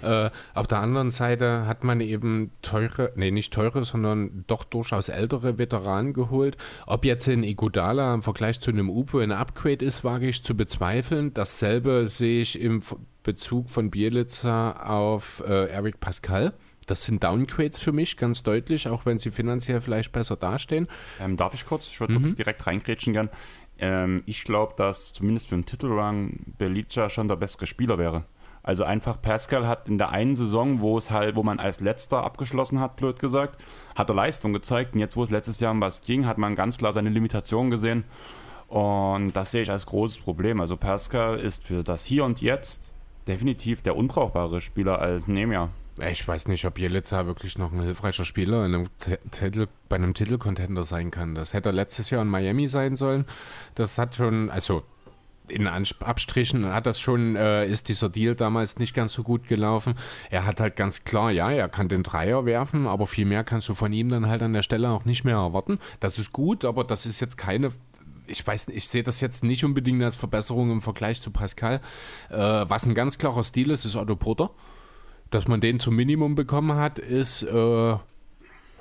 Äh, 0.01 0.29
auf 0.53 0.67
der 0.67 0.79
anderen 0.79 1.11
Seite 1.11 1.65
hat 1.67 1.83
man 1.83 2.01
eben 2.01 2.51
teure, 2.61 3.11
nee, 3.15 3.31
nicht 3.31 3.53
teure, 3.53 3.83
sondern 3.85 4.45
doch 4.47 4.63
durchaus 4.63 5.09
ältere 5.09 5.57
Veteranen 5.57 6.13
geholt. 6.13 6.57
Ob 6.85 7.05
jetzt 7.05 7.27
in 7.27 7.43
Iguodala 7.43 8.13
im 8.13 8.21
Vergleich 8.21 8.59
zu 8.59 8.71
einem 8.71 8.89
Upo 8.89 9.19
ein 9.19 9.31
Upgrade 9.31 9.83
ist, 9.83 10.03
wage 10.03 10.29
ich 10.29 10.43
zu 10.43 10.55
bezweifeln. 10.55 11.33
Dasselbe 11.33 12.07
sehe 12.07 12.41
ich 12.41 12.59
im 12.59 12.81
Bezug 13.23 13.69
von 13.69 13.91
Bielica 13.91 14.71
auf 14.71 15.43
äh, 15.47 15.67
Eric 15.67 15.99
Pascal. 15.99 16.53
Das 16.87 17.05
sind 17.05 17.23
Downgrades 17.23 17.77
für 17.77 17.91
mich, 17.91 18.17
ganz 18.17 18.41
deutlich, 18.41 18.87
auch 18.87 19.05
wenn 19.05 19.19
sie 19.19 19.29
finanziell 19.29 19.79
vielleicht 19.79 20.11
besser 20.11 20.35
dastehen. 20.35 20.87
Ähm, 21.19 21.37
darf 21.37 21.53
ich 21.53 21.67
kurz? 21.67 21.87
Ich 21.87 21.99
würde 21.99 22.17
mhm. 22.17 22.35
direkt 22.35 22.65
reingrätschen 22.65 23.13
gern. 23.13 23.29
Ähm, 23.77 24.23
ich 24.25 24.43
glaube, 24.43 24.73
dass 24.75 25.13
zumindest 25.13 25.49
für 25.49 25.55
einen 25.55 25.65
Titelrang 25.65 26.53
Belica 26.57 27.09
schon 27.09 27.27
der 27.27 27.35
bessere 27.35 27.67
Spieler 27.67 27.99
wäre. 27.99 28.25
Also 28.63 28.83
einfach 28.83 29.21
Pascal 29.21 29.67
hat 29.67 29.87
in 29.87 29.97
der 29.97 30.09
einen 30.09 30.35
Saison, 30.35 30.81
wo 30.81 30.97
es 30.97 31.11
halt, 31.11 31.35
wo 31.35 31.43
man 31.43 31.59
als 31.59 31.79
letzter 31.79 32.23
abgeschlossen 32.23 32.79
hat, 32.79 32.97
blöd 32.97 33.19
gesagt, 33.19 33.61
hat 33.95 34.09
er 34.09 34.15
Leistung 34.15 34.53
gezeigt. 34.53 34.93
Und 34.93 34.99
jetzt, 34.99 35.15
wo 35.15 35.23
es 35.23 35.29
letztes 35.29 35.59
Jahr 35.59 35.71
um 35.71 35.81
was 35.81 36.01
ging, 36.01 36.25
hat 36.25 36.37
man 36.37 36.55
ganz 36.55 36.77
klar 36.77 36.93
seine 36.93 37.09
Limitationen 37.09 37.71
gesehen. 37.71 38.03
Und 38.67 39.33
das 39.33 39.51
sehe 39.51 39.63
ich 39.63 39.71
als 39.71 39.85
großes 39.85 40.19
Problem. 40.19 40.61
Also 40.61 40.77
Pascal 40.77 41.39
ist 41.39 41.63
für 41.63 41.83
das 41.83 42.05
Hier 42.05 42.25
und 42.25 42.41
Jetzt 42.41 42.91
definitiv 43.27 43.81
der 43.81 43.95
unbrauchbare 43.95 44.61
Spieler 44.61 44.99
als 44.99 45.27
Nemia. 45.27 45.69
Ich 46.07 46.25
weiß 46.25 46.47
nicht, 46.47 46.65
ob 46.65 46.79
Jelitza 46.79 47.25
wirklich 47.25 47.57
noch 47.57 47.73
ein 47.73 47.81
hilfreicher 47.81 48.23
Spieler 48.23 48.65
in 48.65 48.73
einem 48.73 48.87
Titel, 49.31 49.67
bei 49.89 49.97
einem 49.97 50.13
Titelcontender 50.13 50.83
sein 50.83 51.11
kann. 51.11 51.35
Das 51.35 51.53
hätte 51.53 51.69
er 51.69 51.73
letztes 51.73 52.09
Jahr 52.09 52.21
in 52.21 52.29
Miami 52.29 52.67
sein 52.67 52.95
sollen. 52.95 53.25
Das 53.75 53.97
hat 53.97 54.15
schon, 54.15 54.49
also 54.49 54.83
in 55.51 55.67
Abstrichen 55.67 56.65
hat 56.65 56.85
das 56.85 56.99
schon, 56.99 57.35
äh, 57.35 57.65
ist 57.65 57.89
dieser 57.89 58.09
Deal 58.09 58.35
damals 58.35 58.79
nicht 58.79 58.93
ganz 58.93 59.13
so 59.13 59.23
gut 59.23 59.47
gelaufen. 59.47 59.95
Er 60.29 60.45
hat 60.45 60.59
halt 60.59 60.75
ganz 60.75 61.03
klar, 61.03 61.31
ja, 61.31 61.51
er 61.51 61.69
kann 61.69 61.89
den 61.89 62.03
Dreier 62.03 62.45
werfen, 62.45 62.87
aber 62.87 63.07
viel 63.07 63.25
mehr 63.25 63.43
kannst 63.43 63.69
du 63.69 63.73
von 63.73 63.91
ihm 63.93 64.09
dann 64.09 64.27
halt 64.27 64.41
an 64.41 64.53
der 64.53 64.61
Stelle 64.61 64.89
auch 64.89 65.05
nicht 65.05 65.23
mehr 65.23 65.35
erwarten. 65.35 65.79
Das 65.99 66.19
ist 66.19 66.31
gut, 66.33 66.65
aber 66.65 66.83
das 66.83 67.05
ist 67.05 67.19
jetzt 67.19 67.37
keine 67.37 67.71
ich 68.31 68.45
weiß 68.45 68.67
nicht, 68.67 68.77
ich 68.77 68.87
sehe 68.87 69.01
das 69.01 69.21
jetzt 69.21 69.43
nicht 69.43 69.65
unbedingt 69.65 70.03
als 70.03 70.15
Verbesserung 70.15 70.69
im 70.69 70.81
Vergleich 70.81 71.19
zu 71.19 71.31
Pascal. 71.31 71.81
Äh, 72.29 72.37
was 72.37 72.85
ein 72.85 72.93
ganz 72.93 73.17
klarer 73.17 73.43
Stil 73.43 73.71
ist, 73.71 73.85
ist 73.85 73.95
Otto 73.95 74.15
Porter. 74.15 74.51
Dass 75.31 75.47
man 75.47 75.61
den 75.61 75.79
zum 75.79 75.95
Minimum 75.95 76.35
bekommen 76.35 76.77
hat, 76.77 76.99
ist, 76.99 77.41
äh, 77.41 77.97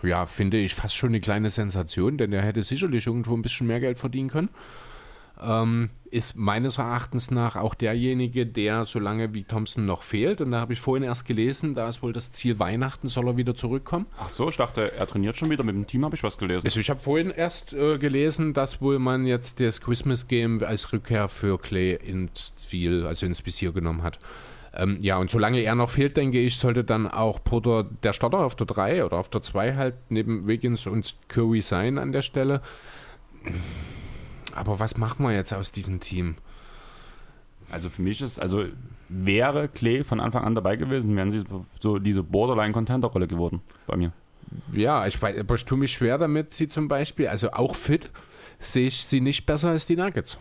ja, 0.03 0.27
finde 0.27 0.59
ich 0.59 0.75
fast 0.75 0.95
schon 0.95 1.11
eine 1.11 1.21
kleine 1.21 1.49
Sensation, 1.49 2.19
denn 2.19 2.31
er 2.33 2.43
hätte 2.43 2.63
sicherlich 2.63 3.07
irgendwo 3.07 3.35
ein 3.35 3.41
bisschen 3.41 3.67
mehr 3.67 3.81
Geld 3.81 3.97
verdienen 3.97 4.29
können 4.29 4.51
ähm, 5.41 5.91
ist 6.11 6.37
meines 6.37 6.79
Erachtens 6.79 7.31
nach 7.31 7.57
auch 7.57 7.75
derjenige, 7.75 8.47
der 8.47 8.85
solange 8.85 9.35
wie 9.35 9.45
Thompson 9.45 9.85
noch 9.85 10.03
fehlt. 10.03 10.41
Und 10.41 10.53
da 10.53 10.61
habe 10.61 10.73
ich 10.73 10.81
vorhin 10.81 11.03
erst 11.03 11.27
gelesen, 11.27 11.75
da 11.75 11.89
ist 11.89 12.03
wohl 12.03 12.13
das 12.13 12.31
Ziel 12.31 12.59
Weihnachten, 12.59 13.09
soll 13.09 13.29
er 13.29 13.37
wieder 13.37 13.55
zurückkommen. 13.55 14.07
Ach 14.19 14.29
so, 14.29 14.49
ich 14.49 14.57
dachte, 14.57 14.93
er 14.93 15.07
trainiert 15.07 15.37
schon 15.37 15.51
wieder. 15.51 15.65
Mit 15.65 15.75
dem 15.75 15.87
Team 15.87 16.05
habe 16.05 16.17
ich 16.17 16.23
was 16.23 16.39
gelesen. 16.39 16.63
Also 16.65 16.81
ich 16.81 16.91
habe 16.91 17.01
vorhin 17.01 17.31
erst 17.31 17.73
äh, 17.73 17.99
gelesen, 17.99 18.55
dass 18.55 18.81
wohl 18.81 18.99
man 18.99 19.27
jetzt 19.27 19.61
das 19.61 19.81
Christmas 19.81 20.29
Game 20.29 20.63
als 20.63 20.93
Rückkehr 20.93 21.29
für 21.29 21.59
Clay 21.59 21.95
ins 21.95 22.57
Ziel, 22.57 23.07
also 23.07 23.27
ins 23.27 23.45
Visier 23.45 23.73
genommen 23.73 24.03
hat. 24.03 24.19
Ähm, 24.75 24.99
ja, 25.01 25.17
und 25.19 25.31
solange 25.31 25.61
er 25.61 25.75
noch 25.75 25.91
fehlt, 25.91 26.17
denke 26.17 26.41
ich, 26.41 26.57
sollte 26.57 26.85
dann 26.85 27.07
auch 27.07 27.43
Porter 27.43 27.85
der 28.03 28.13
Starter 28.13 28.39
auf 28.39 28.55
der 28.55 28.67
3 28.67 29.05
oder 29.05 29.17
auf 29.17 29.29
der 29.29 29.43
2 29.43 29.75
halt 29.75 29.95
neben 30.09 30.47
Wiggins 30.47 30.87
und 30.87 31.17
Curry 31.29 31.63
sein 31.63 31.99
an 31.99 32.13
der 32.13 32.23
Stelle. 32.23 32.61
Aber 34.59 34.81
was 34.81 34.97
machen 34.97 35.25
wir 35.25 35.33
jetzt 35.33 35.53
aus 35.53 35.73
diesem 35.73 36.01
Team? 36.01 36.37
Also 37.71 37.91
für 37.91 38.03
mich 38.03 38.23
ist, 38.23 38.39
also 38.39 38.65
wäre 39.09 39.69
Klee 39.69 40.05
von 40.05 40.21
Anfang 40.21 40.45
an 40.45 40.55
dabei 40.55 40.77
gewesen, 40.77 41.15
wären 41.17 41.31
sie 41.31 41.45
so, 41.81 41.99
diese 41.99 42.23
Borderline-Contender-Rolle 42.23 43.27
geworden 43.27 43.61
bei 43.87 43.97
mir. 43.97 44.13
Ja, 44.73 45.07
ich, 45.07 45.21
weiß, 45.21 45.39
aber 45.39 45.55
ich 45.55 45.65
tue 45.65 45.77
mich 45.77 45.93
schwer 45.93 46.17
damit, 46.17 46.55
sie 46.55 46.69
zum 46.69 46.89
Beispiel, 46.89 47.29
also 47.29 47.53
auch 47.53 47.75
fit, 47.75 48.11
sehe 48.59 48.89
ich 48.89 49.05
sie 49.05 49.21
nicht 49.21 49.45
besser 49.45 49.69
als 49.71 49.85
die 49.85 49.97
Nuggets. 49.97 50.39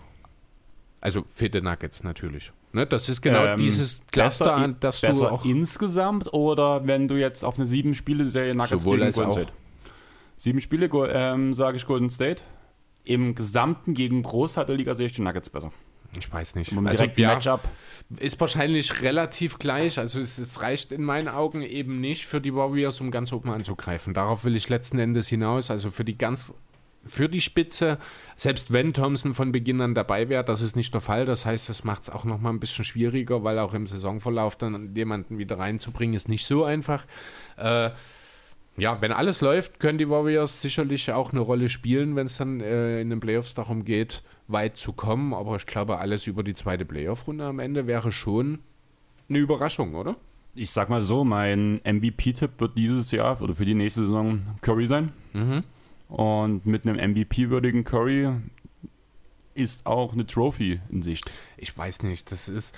Also 1.02 1.26
fitte 1.27 1.61
Nuggets 1.61 2.03
natürlich. 2.03 2.52
Ne, 2.73 2.85
das 2.85 3.10
ist 3.10 3.22
genau 3.22 3.45
ähm, 3.45 3.57
dieses 3.57 3.99
Cluster, 4.11 4.56
an 4.56 4.77
das 4.80 5.02
besser 5.02 5.27
du 5.27 5.31
auch 5.31 5.45
insgesamt 5.45 6.34
oder 6.34 6.85
wenn 6.85 7.07
du 7.07 7.15
jetzt 7.15 7.44
auf 7.44 7.57
eine 7.57 7.65
sieben 7.65 7.94
Spiele 7.94 8.30
Serie 8.30 8.56
Nuggets 8.56 8.84
gegen 8.84 8.84
Golden 8.84 9.11
State. 9.11 9.52
Sieben 10.35 10.60
Spiele, 10.61 10.89
ähm, 11.11 11.53
sage 11.53 11.77
ich 11.77 11.85
Golden 11.85 12.10
State 12.10 12.44
im 13.07 13.35
Gesamten 13.35 13.93
gegen 13.93 14.23
Großteil 14.23 14.65
der 14.65 14.75
Liga 14.75 14.95
sehe 14.95 15.07
ich 15.07 15.13
die 15.13 15.21
Nuggets 15.21 15.49
besser. 15.49 15.71
Ich 16.17 16.31
weiß 16.31 16.55
nicht. 16.55 16.73
Also, 16.85 17.03
ja, 17.03 17.34
Matchup. 17.34 17.61
Ist 18.17 18.39
wahrscheinlich 18.39 19.01
relativ 19.01 19.59
gleich. 19.59 19.99
Also 19.99 20.19
es, 20.19 20.38
es, 20.38 20.61
reicht 20.61 20.91
in 20.91 21.03
meinen 21.03 21.27
Augen 21.27 21.61
eben 21.61 21.99
nicht 21.99 22.25
für 22.25 22.39
die 22.39 22.55
Warriors, 22.55 23.01
um 23.01 23.11
ganz 23.11 23.34
oben 23.34 23.49
anzugreifen. 23.49 24.13
Darauf 24.13 24.45
will 24.45 24.55
ich 24.55 24.69
letzten 24.69 24.99
Endes 24.99 25.27
hinaus. 25.27 25.69
Also 25.69 25.91
für 25.91 26.05
die 26.05 26.17
ganz 26.17 26.53
für 27.05 27.29
die 27.29 27.41
Spitze, 27.41 27.97
selbst 28.35 28.73
wenn 28.73 28.93
Thompson 28.93 29.34
von 29.34 29.51
Beginn 29.53 29.79
an 29.79 29.95
dabei 29.95 30.27
wäre, 30.27 30.43
das 30.43 30.61
ist 30.61 30.75
nicht 30.75 30.93
der 30.93 31.01
Fall. 31.01 31.25
Das 31.25 31.45
heißt, 31.45 31.69
das 31.69 31.84
macht 31.84 32.01
es 32.03 32.09
auch 32.09 32.25
nochmal 32.25 32.53
ein 32.53 32.59
bisschen 32.59 32.84
schwieriger, 32.84 33.43
weil 33.43 33.59
auch 33.59 33.73
im 33.73 33.88
Saisonverlauf 33.88 34.57
dann 34.57 34.93
jemanden 34.93 35.38
wieder 35.38 35.57
reinzubringen, 35.57 36.15
ist 36.15 36.27
nicht 36.27 36.45
so 36.45 36.63
einfach. 36.65 37.05
Äh, 37.55 37.91
ja, 38.77 39.01
wenn 39.01 39.11
alles 39.11 39.41
läuft, 39.41 39.79
können 39.79 39.97
die 39.97 40.09
Warriors 40.09 40.61
sicherlich 40.61 41.11
auch 41.11 41.31
eine 41.31 41.41
Rolle 41.41 41.67
spielen, 41.67 42.15
wenn 42.15 42.27
es 42.27 42.37
dann 42.37 42.61
äh, 42.61 43.01
in 43.01 43.09
den 43.09 43.19
Playoffs 43.19 43.55
darum 43.55 43.85
geht, 43.85 44.23
weit 44.47 44.77
zu 44.77 44.93
kommen. 44.93 45.33
Aber 45.33 45.55
ich 45.55 45.65
glaube, 45.65 45.97
alles 45.97 46.27
über 46.27 46.43
die 46.43 46.53
zweite 46.53 46.85
Playoff-Runde 46.85 47.45
am 47.45 47.59
Ende 47.59 47.87
wäre 47.87 48.11
schon 48.11 48.59
eine 49.29 49.39
Überraschung, 49.39 49.95
oder? 49.95 50.15
Ich 50.53 50.71
sag 50.71 50.89
mal 50.89 51.01
so, 51.01 51.23
mein 51.23 51.81
MVP-Tipp 51.83 52.51
wird 52.59 52.77
dieses 52.77 53.11
Jahr 53.11 53.41
oder 53.41 53.55
für 53.55 53.65
die 53.65 53.73
nächste 53.75 54.01
Saison 54.01 54.41
Curry 54.61 54.87
sein. 54.87 55.11
Mhm. 55.33 55.63
Und 56.07 56.65
mit 56.65 56.87
einem 56.87 57.11
MVP-würdigen 57.11 57.83
Curry 57.83 58.29
ist 59.53 59.85
auch 59.85 60.13
eine 60.13 60.25
Trophy 60.25 60.79
in 60.89 61.01
Sicht. 61.01 61.31
Ich 61.57 61.75
weiß 61.75 62.03
nicht, 62.03 62.31
das 62.31 62.47
ist 62.47 62.75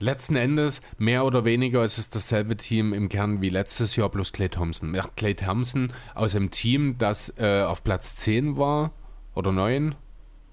letzten 0.00 0.34
Endes, 0.34 0.80
mehr 0.98 1.24
oder 1.24 1.44
weniger 1.44 1.84
ist 1.84 1.98
es 1.98 2.08
dasselbe 2.08 2.56
Team 2.56 2.92
im 2.92 3.08
Kern 3.08 3.40
wie 3.40 3.50
letztes 3.50 3.94
Jahr, 3.96 4.08
plus 4.08 4.32
Clay 4.32 4.48
Thompson. 4.48 4.94
Ja, 4.94 5.04
Clay 5.14 5.34
Thompson 5.34 5.92
aus 6.14 6.32
dem 6.32 6.50
Team, 6.50 6.96
das 6.98 7.32
äh, 7.38 7.62
auf 7.62 7.84
Platz 7.84 8.16
10 8.16 8.56
war 8.56 8.92
oder 9.34 9.52
9, 9.52 9.94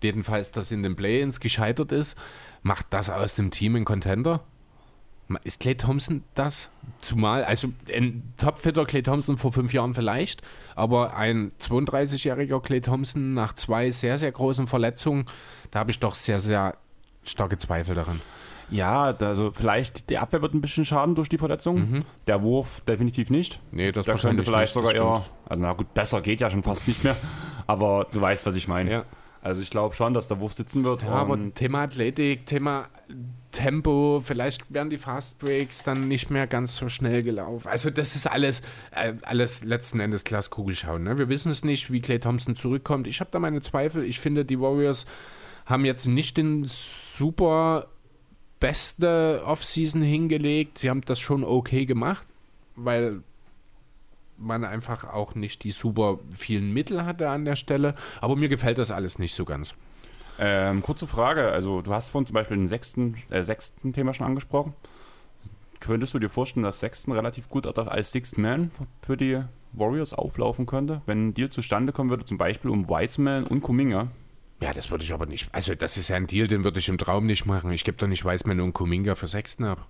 jedenfalls 0.03 0.52
das 0.52 0.72
in 0.72 0.84
den 0.84 0.95
Play-Ins 0.95 1.40
gescheitert 1.40 1.91
ist, 1.91 2.18
macht 2.61 2.88
das 2.91 3.10
aus 3.10 3.36
dem 3.36 3.49
Team 3.49 3.76
ein 3.76 3.86
Contender? 3.86 4.44
Ist 5.44 5.60
Clay 5.60 5.76
Thompson 5.76 6.24
das? 6.36 6.72
Zumal, 7.02 7.44
also 7.44 7.69
ein 7.94 8.34
Topfitter 8.38 8.86
Clay 8.86 9.03
Thompson 9.03 9.38
vor 9.38 9.52
fünf 9.52 9.74
Jahren 9.74 9.94
vielleicht, 9.94 10.41
aber 10.76 11.15
ein 11.15 11.52
32-jähriger 11.60 12.61
Clay 12.61 12.82
Thompson 12.82 13.34
nach 13.34 13.53
zwei 13.53 13.91
sehr, 13.91 14.19
sehr 14.19 14.32
großen 14.32 14.68
Verletzungen, 14.68 15.26
da 15.72 15.80
habe 15.80 15.91
ich 15.91 15.99
doch 15.99 16.15
sehr, 16.15 16.40
sehr 16.40 16.78
starke 17.24 17.57
Zweifel 17.57 17.95
daran. 17.95 18.22
Ja, 18.69 19.15
also 19.19 19.52
vielleicht 19.53 20.10
die 20.10 20.18
Abwehr 20.18 20.41
wird 20.41 20.53
ein 20.53 20.61
bisschen 20.61 20.85
schaden 20.85 21.15
durch 21.15 21.30
die 21.30 21.38
Verletzung. 21.38 21.91
Mhm. 21.91 22.06
Der 22.27 22.41
Wurf 22.41 22.81
definitiv 22.81 23.30
nicht. 23.30 23.61
Nee, 23.72 23.91
das 23.91 24.06
Da 24.06 24.15
könnte 24.15 24.44
vielleicht 24.44 24.76
nicht, 24.76 24.85
sogar 24.85 24.94
eher, 24.94 25.26
also 25.48 25.64
na 25.64 25.73
gut, 25.73 25.94
besser 25.94 26.22
geht 26.22 26.41
ja 26.41 26.49
schon 26.49 26.64
fast 26.64 26.88
nicht 26.88 27.03
mehr, 27.03 27.15
aber 27.68 28.07
du 28.11 28.19
weißt, 28.19 28.45
was 28.45 28.56
ich 28.56 28.68
meine. 28.68 28.91
Ja. 28.91 29.06
Also 29.41 29.61
ich 29.61 29.69
glaube 29.69 29.95
schon, 29.95 30.14
dass 30.14 30.27
der 30.27 30.39
Wurf 30.39 30.53
sitzen 30.53 30.84
wird. 30.84 31.03
Ja, 31.03 31.10
aber 31.10 31.38
Thema 31.53 31.84
Athletik, 31.84 32.45
Thema 32.45 32.89
Tempo, 33.52 34.22
vielleicht 34.22 34.72
werden 34.73 34.89
die 34.89 34.98
Fast 34.98 35.39
Breaks 35.39 35.84
dann 35.84 36.07
nicht 36.07 36.30
mehr 36.30 36.48
ganz 36.48 36.76
so 36.76 36.89
schnell 36.89 37.23
gelaufen. 37.23 37.68
Also 37.68 37.89
das 37.89 38.15
ist 38.15 38.27
alles, 38.27 38.61
äh, 38.91 39.14
alles 39.22 39.64
letzten 39.64 39.99
Endes 39.99 40.26
Glaskugelschauen. 40.26 41.03
Ne? 41.03 41.18
Wir 41.18 41.30
wissen 41.30 41.52
es 41.52 41.64
nicht, 41.64 41.91
wie 41.91 42.02
Clay 42.02 42.19
Thompson 42.19 42.56
zurückkommt. 42.56 43.07
Ich 43.07 43.19
habe 43.19 43.30
da 43.31 43.39
meine 43.39 43.61
Zweifel. 43.61 44.03
Ich 44.03 44.19
finde, 44.19 44.44
die 44.44 44.60
Warriors 44.60 45.06
haben 45.65 45.85
jetzt 45.85 46.06
nicht 46.06 46.38
den 46.38 46.65
super 46.65 47.88
beste 48.60 49.44
Offseason 49.46 50.02
hingelegt. 50.02 50.78
Sie 50.80 50.90
haben 50.90 51.02
das 51.02 51.20
schon 51.20 51.44
okay 51.44 51.86
gemacht, 51.86 52.28
weil 52.76 53.22
man 54.38 54.64
einfach 54.64 55.04
auch 55.06 55.36
nicht 55.36 55.64
die 55.64 55.72
super 55.72 56.20
vielen 56.32 56.74
Mittel 56.74 57.06
hatte 57.06 57.30
an 57.30 57.46
der 57.46 57.56
Stelle. 57.56 57.96
Aber 58.22 58.36
mir 58.36 58.50
gefällt 58.50 58.78
das 58.78 58.92
alles 58.92 59.20
nicht 59.20 59.34
so 59.34 59.46
ganz. 59.46 59.74
ähm, 60.40 60.84
kurze 60.84 61.08
Frage, 61.08 61.52
also 61.52 61.82
du 61.82 61.94
hast 61.94 62.10
vorhin 62.10 62.28
zum 62.28 62.36
Beispiel 62.36 62.58
den 62.58 62.68
sechsten, 62.68 63.16
äh, 63.32 63.42
sechsten 63.42 63.94
Thema 63.94 64.14
schon 64.14 64.28
angesprochen. 64.28 64.74
Könntest 65.80 66.14
du 66.14 66.20
dir 66.20 66.30
vorstellen, 66.30 66.64
dass 66.64 66.80
Sexton 66.80 67.14
relativ 67.14 67.50
gut 67.50 67.66
als 67.66 68.12
Sixth 68.12 68.38
Man 68.38 68.72
für 69.02 69.18
die 69.18 69.42
Warriors 69.74 70.14
auflaufen 70.14 70.66
könnte, 70.66 71.02
wenn 71.06 71.28
ein 71.28 71.34
Deal 71.34 71.50
zustande 71.50 71.94
kommen 71.94 72.10
würde, 72.10 72.26
zum 72.26 72.38
Beispiel 72.38 72.72
um 72.72 72.88
Wiseman 72.88 73.46
und 73.46 73.62
Kuminga? 73.62 74.08
Ja, 74.62 74.74
das 74.74 74.90
würde 74.90 75.04
ich 75.04 75.14
aber 75.14 75.26
nicht. 75.26 75.48
Also, 75.52 75.76
das 75.76 75.98
ist 75.98 76.08
ja 76.08 76.16
ein 76.16 76.28
Deal, 76.28 76.48
den 76.48 76.64
würde 76.64 76.80
ich 76.80 76.90
im 76.90 76.98
Traum 76.98 77.26
nicht 77.26 77.46
machen. 77.46 77.72
Ich 77.72 77.84
gebe 77.84 77.98
doch 77.98 78.08
nicht 78.08 78.26
Weißmann 78.26 78.60
und 78.60 78.74
Kuminga 78.74 79.16
für 79.16 79.28
Sechsten 79.28 79.66
ab. 79.66 79.88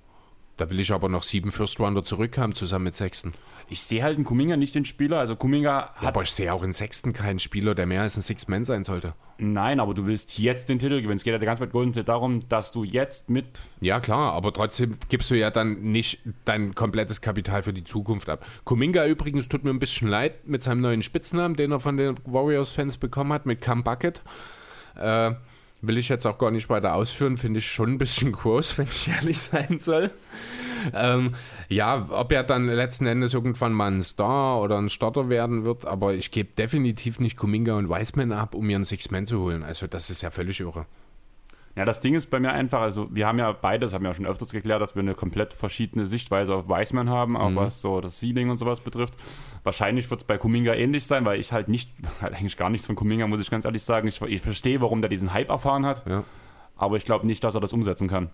Da 0.58 0.72
will 0.72 0.80
ich 0.80 0.92
aber 0.92 1.08
noch 1.08 1.22
sieben 1.22 1.52
First 1.52 1.80
Rounder 1.80 2.04
zurückhaben, 2.04 2.56
zusammen 2.56 2.86
mit 2.86 2.96
Sechsten. 2.96 3.34
Ich 3.70 3.82
sehe 3.82 4.02
halt 4.02 4.18
in 4.18 4.24
Kuminga 4.24 4.58
nicht 4.58 4.74
den 4.74 4.86
Spieler, 4.86 5.20
also 5.20 5.36
Kuminga 5.36 5.70
Ja, 5.70 5.94
hat 5.94 6.08
aber 6.08 6.24
ich 6.24 6.32
sehe 6.32 6.52
auch 6.52 6.64
in 6.64 6.74
Sechsten 6.74 7.14
keinen 7.14 7.38
Spieler, 7.38 7.76
der 7.76 7.86
mehr 7.86 8.02
als 8.02 8.18
ein 8.18 8.24
Six-Man 8.24 8.64
sein 8.64 8.84
sollte. 8.84 9.14
Nein, 9.38 9.80
aber 9.80 9.94
du 9.94 10.08
willst 10.08 10.40
jetzt 10.40 10.68
den 10.70 10.80
Titel 10.80 10.96
gewinnen. 11.02 11.18
Es 11.18 11.24
geht 11.24 11.34
ja 11.34 11.38
die 11.38 11.46
ganze 11.46 11.62
Zeit 11.62 11.72
Golden 11.72 11.94
State 11.94 12.06
darum, 12.06 12.48
dass 12.50 12.72
du 12.72 12.84
jetzt 12.84 13.30
mit. 13.30 13.46
Ja, 13.82 14.00
klar, 14.00 14.34
aber 14.34 14.52
trotzdem 14.52 14.98
gibst 15.10 15.30
du 15.30 15.36
ja 15.36 15.52
dann 15.52 15.80
nicht 15.92 16.22
dein 16.46 16.74
komplettes 16.74 17.22
Kapital 17.22 17.62
für 17.62 17.74
die 17.74 17.84
Zukunft 17.84 18.28
ab. 18.28 18.44
Kuminga 18.64 19.06
übrigens 19.06 19.48
tut 19.48 19.64
mir 19.64 19.70
ein 19.70 19.80
bisschen 19.80 20.08
leid 20.08 20.48
mit 20.48 20.64
seinem 20.64 20.82
neuen 20.82 21.04
Spitznamen, 21.04 21.56
den 21.56 21.72
er 21.72 21.80
von 21.80 21.98
den 21.98 22.16
Warriors-Fans 22.26 22.98
bekommen 22.98 23.32
hat, 23.32 23.46
mit 23.46 23.62
Cam 23.62 23.84
Bucket. 23.84 24.24
Äh, 24.98 25.36
will 25.82 25.98
ich 25.98 26.10
jetzt 26.10 26.26
auch 26.26 26.38
gar 26.38 26.52
nicht 26.52 26.70
weiter 26.70 26.96
ausführen, 26.96 27.38
finde 27.38 27.60
ich 27.60 27.72
schon 27.72 27.94
ein 27.94 27.98
bisschen 27.98 28.32
groß, 28.32 28.78
wenn 28.78 28.88
ich 28.88 29.08
ehrlich 29.08 29.40
sein 29.40 29.78
soll. 29.78 30.12
Ähm, 30.94 31.34
ja, 31.70 32.08
ob 32.10 32.32
er 32.32 32.44
dann 32.44 32.68
letzten 32.68 33.08
Endes 33.08 33.34
irgendwann 33.34 33.74
mal 33.74 33.92
ein 33.92 34.04
Star 34.04 34.62
oder 34.62 34.78
ein 34.78 34.90
Starter 34.90 35.30
werden 35.30 35.66
wird, 35.66 35.86
aber 35.86 36.14
ich 36.14 36.32
gebe 36.32 36.50
definitiv 36.58 37.20
nicht 37.20 37.38
Kuminga 37.38 37.76
und 37.76 37.90
Wiseman 37.90 38.32
ab, 38.32 38.56
um 38.56 38.68
mir 38.68 38.76
einen 38.76 38.86
Six-Man 38.86 39.28
zu 39.28 39.40
holen. 39.40 39.64
Also 39.64 39.88
das 39.88 40.10
ist 40.10 40.22
ja 40.22 40.30
völlig 40.30 40.60
irre. 40.60 40.86
Ja, 41.78 41.86
das 41.86 42.00
Ding 42.00 42.16
ist 42.16 42.32
bei 42.32 42.40
mir 42.40 42.52
einfach, 42.52 42.82
also 42.82 43.08
wir 43.14 43.28
haben 43.28 43.38
ja 43.38 43.52
beide, 43.52 43.86
das 43.86 43.94
haben 43.94 44.04
wir 44.04 44.10
ja 44.10 44.16
schon 44.16 44.26
öfters 44.26 44.52
geklärt, 44.52 44.82
dass 44.82 44.96
wir 44.96 45.02
eine 45.02 45.14
komplett 45.14 45.54
verschiedene 45.54 46.08
Sichtweise 46.08 46.56
auf 46.56 46.68
Wiseman 46.68 47.10
haben, 47.10 47.38
auch 47.38 47.52
Mhm. 47.52 47.56
was 47.58 47.82
so 47.82 48.02
das 48.02 48.20
Seeding 48.20 48.50
und 48.50 48.58
sowas 48.58 48.82
betrifft. 48.82 49.14
Wahrscheinlich 49.64 50.10
wird 50.10 50.22
es 50.22 50.28
bei 50.28 50.38
Kuminga 50.38 50.74
ähnlich 50.74 51.06
sein, 51.06 51.24
weil 51.26 51.40
ich 51.40 51.52
halt 51.54 51.68
nicht, 51.70 51.92
halt 52.22 52.34
eigentlich 52.34 52.58
gar 52.58 52.70
nichts 52.72 52.88
von 52.88 52.96
Kuminga, 52.96 53.28
muss 53.28 53.40
ich 53.40 53.52
ganz 53.52 53.64
ehrlich 53.64 53.84
sagen. 53.84 54.08
Ich, 54.08 54.20
ich 54.22 54.42
verstehe, 54.42 54.82
warum 54.82 55.02
der 55.02 55.10
diesen 55.10 55.34
Hype 55.34 55.50
erfahren 55.50 55.86
hat, 55.86 56.04
Ja. 56.08 56.24
aber 56.76 56.98
ich 56.98 57.06
glaube 57.06 57.28
nicht, 57.28 57.44
dass 57.44 57.54
er 57.56 57.62
das 57.62 57.74
umsetzen 57.74 58.08
kann. 58.08 58.30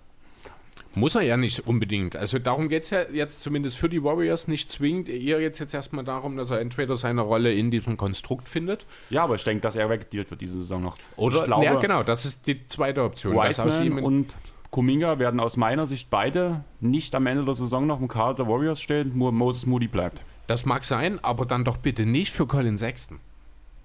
Muss 0.96 1.16
er 1.16 1.22
ja 1.22 1.38
nicht 1.38 1.66
unbedingt. 1.68 2.16
Also 2.16 2.38
darum 2.40 2.70
geht 2.70 2.84
es 2.84 2.90
ja 2.92 3.02
jetzt 3.12 3.42
zumindest 3.44 3.78
für 3.78 3.90
die 3.90 4.04
Warriors 4.04 4.48
nicht 4.48 4.72
zwingend. 4.72 5.10
Eher 5.10 5.42
jetzt, 5.42 5.60
jetzt 5.60 5.74
erstmal 5.74 6.04
darum, 6.06 6.38
dass 6.38 6.52
er 6.52 6.60
entweder 6.60 6.96
seine 6.96 7.22
Rolle 7.22 7.52
in 7.54 7.72
diesem 7.72 7.98
Konstrukt 7.98 8.48
findet. 8.48 8.86
Ja, 9.10 9.24
aber 9.24 9.36
ich 9.36 9.44
denke, 9.44 9.62
dass 9.62 9.76
er 9.76 9.90
weggedealt 9.90 10.30
wird 10.30 10.42
diese 10.42 10.60
Saison 10.60 10.84
noch. 10.84 10.98
Oder, 11.16 11.38
ich 11.40 11.44
glaube, 11.46 11.66
ja, 11.66 11.76
genau, 11.80 12.04
das 12.04 12.26
ist 12.26 12.46
die 12.46 12.68
zweite 12.68 13.04
Option. 13.04 13.36
Wiseman 13.36 14.04
und 14.04 14.34
Kuminga 14.70 15.20
werden 15.20 15.40
aus 15.40 15.58
meiner 15.58 15.88
Sicht 15.88 16.10
beide 16.10 16.64
nicht 16.80 17.14
am 17.16 17.26
Ende 17.28 17.46
der 17.46 17.56
Saison 17.56 17.86
noch 17.88 18.00
im 18.00 18.08
Kader 18.08 18.36
der 18.44 18.48
Warriors 18.48 18.82
stehen, 18.82 19.18
nur 19.18 19.32
Moses 19.32 19.66
Moody 19.66 19.88
bleibt. 19.88 20.22
das 20.48 20.66
mag 20.66 20.84
sein, 20.84 21.20
aber 21.24 21.46
dann 21.46 21.64
doch 21.64 21.78
bitte 21.78 22.06
nicht 22.06 22.32
für 22.32 22.46
Colin 22.48 22.78
Sexton. 22.78 23.20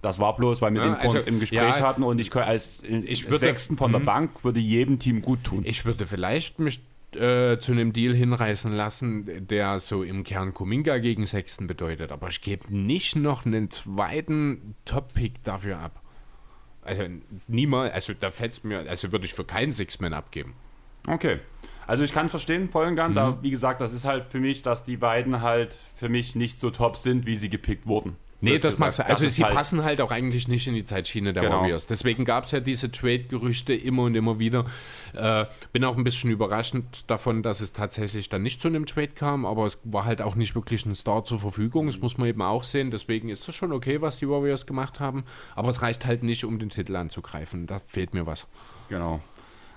Das 0.02 0.18
war 0.18 0.36
bloß, 0.36 0.62
weil 0.62 0.72
wir 0.74 0.80
Ja, 0.82 0.86
den 0.88 0.94
vor 0.96 1.04
uns 1.06 1.14
also, 1.16 1.28
im 1.28 1.40
Gespräch 1.40 1.60
ja, 1.60 1.80
hatten 1.80 2.02
und 2.04 2.20
ich 2.20 2.34
als 2.36 2.82
ich 2.84 3.24
würde- 3.26 3.38
Sechsten 3.38 3.76
von 3.76 3.90
der 3.92 4.00
Mhm. 4.00 4.04
Bank 4.06 4.44
würde 4.44 4.60
jedem 4.60 4.98
Team 4.98 5.22
gut 5.22 5.42
tun. 5.44 5.62
Ich 5.64 5.84
würde 5.84 6.06
vielleicht 6.06 6.58
mich 6.60 6.80
äh, 7.16 7.58
zu 7.58 7.72
einem 7.72 7.92
Deal 7.92 8.14
hinreißen 8.14 8.72
lassen, 8.72 9.46
der 9.46 9.80
so 9.80 10.02
im 10.02 10.24
Kern 10.24 10.52
Kuminga 10.54 10.98
gegen 10.98 11.26
Sexton 11.26 11.66
bedeutet. 11.66 12.12
Aber 12.12 12.28
ich 12.28 12.40
gebe 12.42 12.74
nicht 12.74 13.16
noch 13.16 13.46
einen 13.46 13.70
zweiten 13.70 14.74
Top-Pick 14.84 15.42
dafür 15.44 15.78
ab. 15.78 16.02
Also 16.82 17.04
niemals, 17.46 17.92
also 17.92 18.12
da 18.18 18.30
fällt 18.30 18.64
mir, 18.64 18.88
also 18.88 19.12
würde 19.12 19.26
ich 19.26 19.34
für 19.34 19.44
keinen 19.44 19.72
Six-Man 19.72 20.14
abgeben. 20.14 20.54
Okay. 21.06 21.40
Also 21.86 22.04
ich 22.04 22.12
kann 22.12 22.28
verstehen, 22.28 22.68
voll 22.70 22.86
und 22.86 22.96
ganz, 22.96 23.16
Mhm. 23.16 23.22
aber 23.22 23.42
wie 23.42 23.50
gesagt, 23.50 23.80
das 23.80 23.92
ist 23.94 24.04
halt 24.04 24.26
für 24.26 24.40
mich, 24.40 24.62
dass 24.62 24.84
die 24.84 24.96
beiden 24.98 25.40
halt 25.40 25.74
für 25.96 26.08
mich 26.10 26.34
nicht 26.34 26.58
so 26.60 26.70
top 26.70 26.96
sind, 26.98 27.24
wie 27.24 27.36
sie 27.36 27.48
gepickt 27.48 27.86
wurden. 27.86 28.16
Nee, 28.40 28.58
das 28.58 28.78
mag 28.78 28.94
sein. 28.94 29.06
Also 29.06 29.28
sie 29.28 29.42
halt, 29.42 29.54
passen 29.54 29.82
halt 29.82 30.00
auch 30.00 30.12
eigentlich 30.12 30.46
nicht 30.46 30.66
in 30.68 30.74
die 30.74 30.84
Zeitschiene 30.84 31.32
der 31.32 31.42
Genau. 31.42 31.62
Warriors. 31.62 31.86
Deswegen 31.86 32.24
gab 32.24 32.44
es 32.44 32.52
ja 32.52 32.60
diese 32.60 32.92
Trade-Gerüchte 32.92 33.74
immer 33.74 34.04
und 34.04 34.14
immer 34.14 34.38
wieder. 34.38 34.64
Äh, 35.14 35.46
bin 35.72 35.84
auch 35.84 35.96
ein 35.96 36.04
bisschen 36.04 36.30
überraschend 36.30 37.10
davon, 37.10 37.42
dass 37.42 37.60
es 37.60 37.72
tatsächlich 37.72 38.28
dann 38.28 38.42
nicht 38.42 38.62
zu 38.62 38.68
einem 38.68 38.86
Trade 38.86 39.08
kam, 39.08 39.44
aber 39.44 39.66
es 39.66 39.80
war 39.84 40.04
halt 40.04 40.22
auch 40.22 40.36
nicht 40.36 40.54
wirklich 40.54 40.86
ein 40.86 40.94
Star 40.94 41.24
zur 41.24 41.40
Verfügung. 41.40 41.86
Das 41.86 41.98
muss 41.98 42.16
man 42.16 42.28
eben 42.28 42.42
auch 42.42 42.62
sehen. 42.62 42.90
Deswegen 42.92 43.28
ist 43.28 43.48
das 43.48 43.56
schon 43.56 43.72
okay, 43.72 44.00
was 44.00 44.18
die 44.18 44.28
Warriors 44.28 44.66
gemacht 44.66 45.00
haben. 45.00 45.24
Aber 45.56 45.68
es 45.70 45.82
reicht 45.82 46.06
halt 46.06 46.22
nicht, 46.22 46.44
um 46.44 46.60
den 46.60 46.70
Titel 46.70 46.94
anzugreifen. 46.94 47.66
Da 47.66 47.80
fehlt 47.86 48.14
mir 48.14 48.26
was. 48.26 48.46
Genau. 48.88 49.20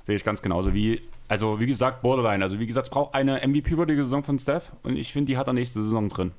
Sehe 0.03 0.15
ich 0.15 0.23
ganz 0.23 0.41
genauso. 0.41 0.73
Wie, 0.73 1.01
also 1.27 1.59
wie 1.59 1.67
gesagt, 1.67 2.01
Borderline. 2.03 2.43
Also 2.43 2.59
wie 2.59 2.65
gesagt, 2.67 2.87
es 2.87 2.91
braucht 2.91 3.15
eine 3.15 3.41
MVP-würdige 3.47 4.03
Saison 4.03 4.23
von 4.23 4.37
Steph 4.37 4.71
und 4.83 4.97
ich 4.97 5.11
finde, 5.11 5.31
die 5.31 5.37
hat 5.37 5.47
er 5.47 5.53
nächste 5.53 5.81
Saison 5.81 6.09
drin. 6.09 6.31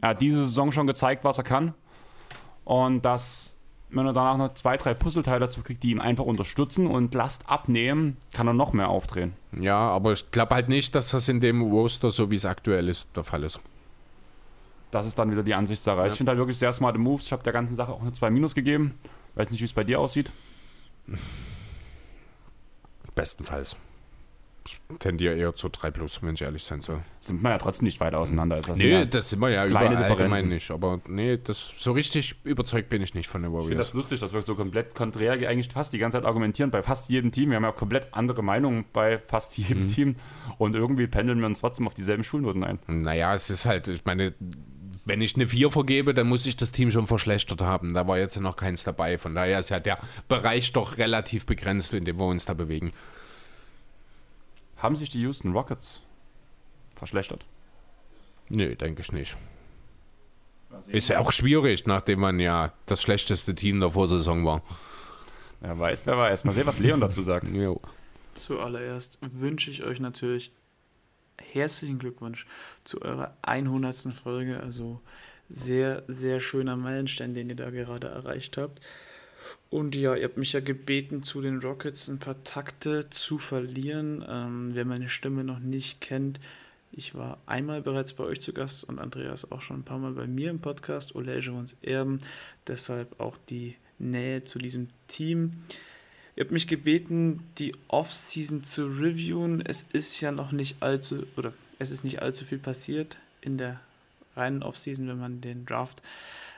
Er 0.00 0.10
hat 0.10 0.20
diese 0.20 0.44
Saison 0.44 0.72
schon 0.72 0.86
gezeigt, 0.86 1.24
was 1.24 1.38
er 1.38 1.44
kann. 1.44 1.74
Und 2.64 3.02
dass, 3.04 3.56
wenn 3.90 4.06
er 4.06 4.12
danach 4.12 4.36
noch 4.36 4.54
zwei, 4.54 4.76
drei 4.76 4.94
Puzzleteile 4.94 5.40
dazu 5.40 5.62
kriegt, 5.62 5.82
die 5.82 5.90
ihm 5.90 6.00
einfach 6.00 6.24
unterstützen 6.24 6.86
und 6.86 7.14
Last 7.14 7.48
abnehmen, 7.48 8.16
kann 8.32 8.46
er 8.46 8.54
noch 8.54 8.72
mehr 8.72 8.88
aufdrehen. 8.88 9.34
Ja, 9.52 9.78
aber 9.78 10.12
ich 10.12 10.30
glaube 10.30 10.54
halt 10.54 10.68
nicht, 10.68 10.94
dass 10.94 11.10
das 11.10 11.28
in 11.28 11.40
dem 11.40 11.62
Roster, 11.62 12.10
so 12.10 12.30
wie 12.30 12.36
es 12.36 12.44
aktuell 12.44 12.88
ist, 12.88 13.08
der 13.16 13.24
Fall 13.24 13.42
ist. 13.44 13.60
Das 14.90 15.06
ist 15.06 15.18
dann 15.18 15.30
wieder 15.30 15.42
die 15.42 15.54
Ansichtssache. 15.54 16.06
Ich 16.08 16.14
finde 16.14 16.30
halt 16.30 16.38
wirklich 16.38 16.58
sehr 16.58 16.72
smarte 16.72 16.98
Moves. 16.98 17.26
Ich 17.26 17.32
habe 17.32 17.42
der 17.42 17.52
ganzen 17.52 17.76
Sache 17.76 17.92
auch 17.92 18.00
eine 18.00 18.12
2 18.12 18.30
Minus 18.30 18.54
gegeben. 18.54 18.94
Weiß 19.36 19.50
nicht, 19.50 19.60
wie 19.60 19.64
es 19.64 19.72
bei 19.72 19.84
dir 19.84 20.00
aussieht. 20.00 20.30
Bestenfalls. 23.14 23.76
Tendiere 24.98 25.34
eher 25.36 25.54
zu 25.54 25.68
3 25.68 25.90
plus, 25.90 26.22
wenn 26.22 26.34
ich 26.34 26.42
ehrlich 26.42 26.64
sein 26.64 26.80
soll. 26.80 27.00
Sind 27.20 27.42
wir 27.42 27.50
ja 27.50 27.58
trotzdem 27.58 27.84
nicht 27.84 28.00
weit 28.00 28.14
auseinander. 28.14 28.56
Ist 28.56 28.68
das 28.68 28.78
Nee, 28.78 28.90
ja- 28.90 29.04
das 29.04 29.30
sind 29.30 29.40
wir 29.40 29.50
ja 29.50 29.66
kleine 29.66 29.86
überall 29.94 30.02
Differenzen. 30.08 30.22
allgemein 30.34 30.48
nicht. 30.48 30.70
Aber 30.70 31.00
nee, 31.06 31.38
das, 31.42 31.72
so 31.76 31.92
richtig 31.92 32.36
überzeugt 32.44 32.88
bin 32.88 33.02
ich 33.02 33.14
nicht 33.14 33.28
von 33.28 33.42
den 33.42 33.50
Ich 33.50 33.56
finde 33.56 33.68
Warriors. 33.70 33.86
das 33.88 33.94
lustig, 33.94 34.20
dass 34.20 34.32
wir 34.34 34.42
so 34.42 34.54
komplett 34.54 34.94
konträr 34.94 35.32
eigentlich 35.48 35.72
fast 35.72 35.92
die 35.92 35.98
ganze 35.98 36.18
Zeit 36.18 36.24
argumentieren 36.26 36.70
bei 36.70 36.82
fast 36.82 37.08
jedem 37.10 37.32
Team. 37.32 37.50
Wir 37.50 37.56
haben 37.56 37.64
ja 37.64 37.72
komplett 37.72 38.08
andere 38.12 38.42
Meinungen 38.42 38.84
bei 38.92 39.18
fast 39.18 39.56
jedem 39.58 39.82
Mhm. 39.84 39.88
Team 39.88 40.16
und 40.58 40.74
irgendwie 40.74 41.06
pendeln 41.06 41.38
wir 41.40 41.46
uns 41.46 41.60
trotzdem 41.60 41.86
auf 41.86 41.94
dieselben 41.94 42.24
Schulnoten 42.24 42.64
ein. 42.64 42.78
Naja, 42.86 43.34
es 43.34 43.50
ist 43.50 43.64
halt, 43.66 43.88
ich 43.88 44.04
meine, 44.04 44.34
wenn 45.06 45.22
ich 45.22 45.34
eine 45.34 45.46
4 45.48 45.70
vergebe, 45.70 46.12
dann 46.12 46.28
muss 46.28 46.44
ich 46.46 46.56
das 46.56 46.72
Team 46.72 46.90
schon 46.90 47.06
verschlechtert 47.06 47.62
haben. 47.62 47.94
Da 47.94 48.06
war 48.06 48.18
jetzt 48.18 48.34
ja 48.36 48.42
noch 48.42 48.56
keins 48.56 48.84
dabei. 48.84 49.16
Von 49.18 49.34
daher 49.34 49.58
ist 49.58 49.70
ja 49.70 49.80
der 49.80 49.98
Bereich 50.28 50.72
doch 50.72 50.98
relativ 50.98 51.46
begrenzt, 51.46 51.94
in 51.94 52.04
dem 52.04 52.18
wir 52.18 52.26
uns 52.26 52.44
da 52.44 52.52
bewegen. 52.54 52.92
Haben 54.80 54.96
sich 54.96 55.10
die 55.10 55.20
Houston 55.20 55.52
Rockets 55.52 56.02
verschlechtert? 56.94 57.44
Nö, 58.48 58.74
denke 58.74 59.02
ich 59.02 59.12
nicht. 59.12 59.36
Ist 60.88 61.08
ja 61.08 61.18
auch 61.18 61.32
schwierig, 61.32 61.86
nachdem 61.86 62.20
man 62.20 62.40
ja 62.40 62.72
das 62.86 63.02
schlechteste 63.02 63.54
Team 63.54 63.80
der 63.80 63.90
Vorsaison 63.90 64.44
war. 64.44 64.62
Wer 65.60 65.78
weiß, 65.78 66.06
wer 66.06 66.16
weiß. 66.16 66.44
Mal 66.44 66.52
sehen, 66.52 66.66
was 66.66 66.78
Leon 66.78 67.00
dazu 67.00 67.22
sagt. 67.22 67.48
Jo. 67.52 67.80
Zuallererst 68.34 69.18
wünsche 69.20 69.70
ich 69.70 69.82
euch 69.82 70.00
natürlich 70.00 70.52
herzlichen 71.52 71.98
Glückwunsch 71.98 72.46
zu 72.84 73.02
eurer 73.02 73.36
100. 73.42 74.14
Folge. 74.14 74.60
Also 74.60 75.00
sehr, 75.48 76.04
sehr 76.06 76.40
schöner 76.40 76.76
Meilenstein, 76.76 77.34
den 77.34 77.50
ihr 77.50 77.56
da 77.56 77.70
gerade 77.70 78.06
erreicht 78.06 78.56
habt. 78.56 78.80
Und 79.68 79.94
ja, 79.96 80.14
ihr 80.14 80.24
habt 80.24 80.36
mich 80.36 80.52
ja 80.52 80.60
gebeten, 80.60 81.22
zu 81.22 81.40
den 81.40 81.60
Rockets 81.60 82.08
ein 82.08 82.18
paar 82.18 82.42
Takte 82.44 83.08
zu 83.10 83.38
verlieren. 83.38 84.24
Ähm, 84.28 84.70
wer 84.74 84.84
meine 84.84 85.08
Stimme 85.08 85.44
noch 85.44 85.60
nicht 85.60 86.00
kennt, 86.00 86.40
ich 86.92 87.14
war 87.14 87.38
einmal 87.46 87.82
bereits 87.82 88.12
bei 88.12 88.24
euch 88.24 88.40
zu 88.40 88.52
Gast 88.52 88.82
und 88.84 88.98
Andreas 88.98 89.52
auch 89.52 89.62
schon 89.62 89.80
ein 89.80 89.84
paar 89.84 89.98
Mal 89.98 90.12
bei 90.12 90.26
mir 90.26 90.50
im 90.50 90.58
Podcast, 90.58 91.14
Olege 91.14 91.52
uns 91.52 91.76
Erben. 91.82 92.18
Deshalb 92.66 93.20
auch 93.20 93.36
die 93.36 93.76
Nähe 93.98 94.42
zu 94.42 94.58
diesem 94.58 94.88
Team. 95.06 95.62
Ihr 96.34 96.44
habt 96.44 96.52
mich 96.52 96.66
gebeten, 96.66 97.44
die 97.58 97.76
Offseason 97.88 98.64
zu 98.64 98.86
reviewen. 98.86 99.64
Es 99.64 99.86
ist 99.92 100.20
ja 100.20 100.32
noch 100.32 100.50
nicht 100.50 100.82
allzu, 100.82 101.26
oder 101.36 101.52
es 101.78 101.92
ist 101.92 102.02
nicht 102.02 102.22
allzu 102.22 102.44
viel 102.44 102.58
passiert 102.58 103.18
in 103.40 103.56
der 103.56 103.80
reinen 104.34 104.62
Offseason, 104.62 105.06
wenn 105.06 105.18
man 105.18 105.40
den 105.40 105.66
Draft 105.66 106.02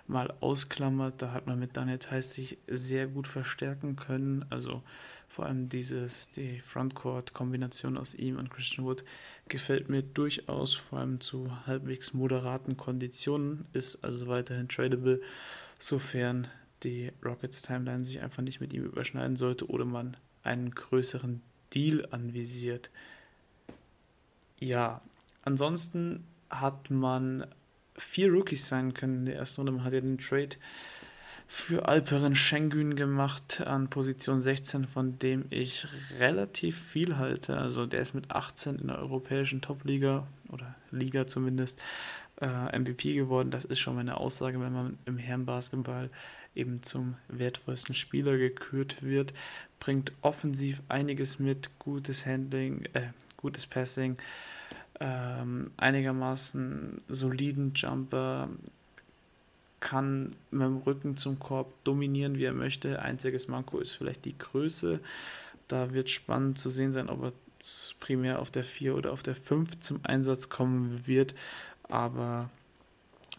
mal 0.06 0.32
ausklammert. 0.40 1.20
Da 1.22 1.32
hat 1.32 1.46
man 1.46 1.58
mit 1.58 1.76
Daniel 1.76 1.98
Theiss 1.98 2.34
sich 2.34 2.58
sehr 2.66 3.06
gut 3.06 3.26
verstärken 3.26 3.96
können. 3.96 4.44
Also 4.50 4.82
vor 5.28 5.46
allem 5.46 5.68
dieses, 5.68 6.30
die 6.30 6.60
Frontcourt-Kombination 6.60 7.96
aus 7.96 8.14
ihm 8.14 8.36
und 8.36 8.50
Christian 8.50 8.86
Wood 8.86 9.04
gefällt 9.48 9.88
mir 9.88 10.02
durchaus, 10.02 10.74
vor 10.74 10.98
allem 10.98 11.20
zu 11.20 11.66
halbwegs 11.66 12.12
moderaten 12.12 12.76
Konditionen, 12.76 13.66
ist 13.72 14.04
also 14.04 14.28
weiterhin 14.28 14.68
tradable, 14.68 15.22
sofern 15.78 16.48
die 16.82 17.12
Rockets 17.24 17.62
Timeline 17.62 18.04
sich 18.04 18.20
einfach 18.20 18.42
nicht 18.42 18.60
mit 18.60 18.72
ihm 18.72 18.84
überschneiden 18.84 19.36
sollte 19.36 19.68
oder 19.68 19.84
man 19.84 20.16
einen 20.42 20.70
größeren 20.70 21.40
Deal 21.72 22.06
anvisiert. 22.10 22.90
Ja, 24.58 25.00
ansonsten 25.42 26.24
hat 26.50 26.90
man 26.90 27.46
vier 27.96 28.32
Rookies 28.32 28.68
sein 28.68 28.94
können 28.94 29.20
in 29.20 29.26
der 29.26 29.36
ersten 29.36 29.60
Runde. 29.60 29.72
Man 29.72 29.84
hat 29.84 29.92
ja 29.92 30.00
den 30.00 30.18
Trade 30.18 30.56
für 31.46 31.86
Alperen 31.86 32.34
Schengen 32.34 32.96
gemacht 32.96 33.62
an 33.66 33.90
Position 33.90 34.40
16, 34.40 34.86
von 34.86 35.18
dem 35.18 35.44
ich 35.50 35.86
relativ 36.18 36.80
viel 36.80 37.18
halte. 37.18 37.58
Also 37.58 37.84
der 37.84 38.00
ist 38.00 38.14
mit 38.14 38.30
18 38.30 38.76
in 38.76 38.86
der 38.86 38.98
europäischen 38.98 39.60
Top-Liga 39.60 40.26
oder 40.50 40.74
Liga 40.90 41.26
zumindest 41.26 41.82
äh, 42.40 42.78
MVP 42.78 43.14
geworden. 43.14 43.50
Das 43.50 43.66
ist 43.66 43.80
schon 43.80 43.94
mal 43.94 44.00
eine 44.00 44.16
Aussage, 44.16 44.60
wenn 44.60 44.72
man 44.72 44.98
im 45.04 45.18
Herrenbasketball 45.18 46.08
eben 46.54 46.82
zum 46.82 47.16
wertvollsten 47.28 47.94
Spieler 47.94 48.36
gekürt 48.38 49.02
wird. 49.02 49.32
Bringt 49.78 50.12
offensiv 50.22 50.82
einiges 50.88 51.38
mit, 51.38 51.78
gutes 51.78 52.24
Handling, 52.24 52.84
äh, 52.94 53.08
gutes 53.36 53.66
Passing, 53.66 54.16
ähm, 55.00 55.70
einigermaßen 55.76 57.02
soliden 57.08 57.72
Jumper, 57.74 58.48
kann 59.82 60.34
mit 60.50 60.62
dem 60.62 60.76
Rücken 60.78 61.16
zum 61.16 61.38
Korb 61.38 61.72
dominieren, 61.84 62.38
wie 62.38 62.44
er 62.44 62.54
möchte. 62.54 63.02
Einziges 63.02 63.48
Manko 63.48 63.78
ist 63.80 63.92
vielleicht 63.92 64.24
die 64.24 64.38
Größe. 64.38 65.00
Da 65.68 65.92
wird 65.92 66.08
spannend 66.08 66.58
zu 66.58 66.70
sehen 66.70 66.92
sein, 66.92 67.08
ob 67.08 67.22
er 67.24 67.32
primär 68.00 68.38
auf 68.38 68.50
der 68.50 68.64
4 68.64 68.96
oder 68.96 69.12
auf 69.12 69.22
der 69.22 69.34
5 69.34 69.80
zum 69.80 70.00
Einsatz 70.04 70.48
kommen 70.48 71.06
wird. 71.06 71.34
Aber 71.88 72.48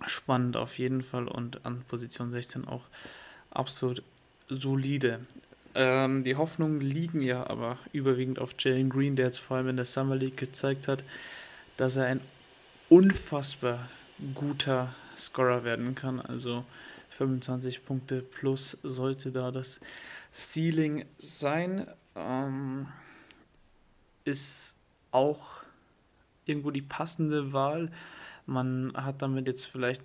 spannend 0.05 0.57
auf 0.57 0.77
jeden 0.77 1.01
Fall 1.01 1.27
und 1.27 1.65
an 1.65 1.81
Position 1.87 2.31
16 2.31 2.67
auch 2.67 2.83
absolut 3.51 4.03
solide. 4.49 5.21
Ähm, 5.75 6.23
die 6.23 6.35
Hoffnungen 6.35 6.81
liegen 6.81 7.21
ja 7.21 7.47
aber 7.47 7.77
überwiegend 7.93 8.37
auf 8.37 8.53
Jalen 8.59 8.89
Green, 8.89 9.15
der 9.15 9.27
jetzt 9.27 9.39
vor 9.39 9.57
allem 9.57 9.69
in 9.69 9.75
der 9.75 9.85
Summer 9.85 10.15
League 10.15 10.37
gezeigt 10.37 10.87
hat, 10.87 11.03
dass 11.83 11.97
er 11.97 12.05
ein 12.05 12.21
unfassbar 12.87 13.89
guter 14.35 14.95
Scorer 15.17 15.65
werden 15.65 15.95
kann. 15.95 16.21
Also 16.21 16.63
25 17.09 17.83
Punkte 17.83 18.21
plus 18.21 18.77
sollte 18.83 19.33
da 19.33 19.51
das 19.51 19.81
Ceiling 20.33 21.03
sein. 21.17 21.85
Ähm, 22.15 22.87
ist 24.23 24.77
auch 25.11 25.63
irgendwo 26.45 26.71
die 26.71 26.81
passende 26.81 27.51
Wahl. 27.51 27.91
Man 28.45 28.93
hat 28.95 29.21
damit 29.21 29.49
jetzt 29.49 29.65
vielleicht 29.65 30.03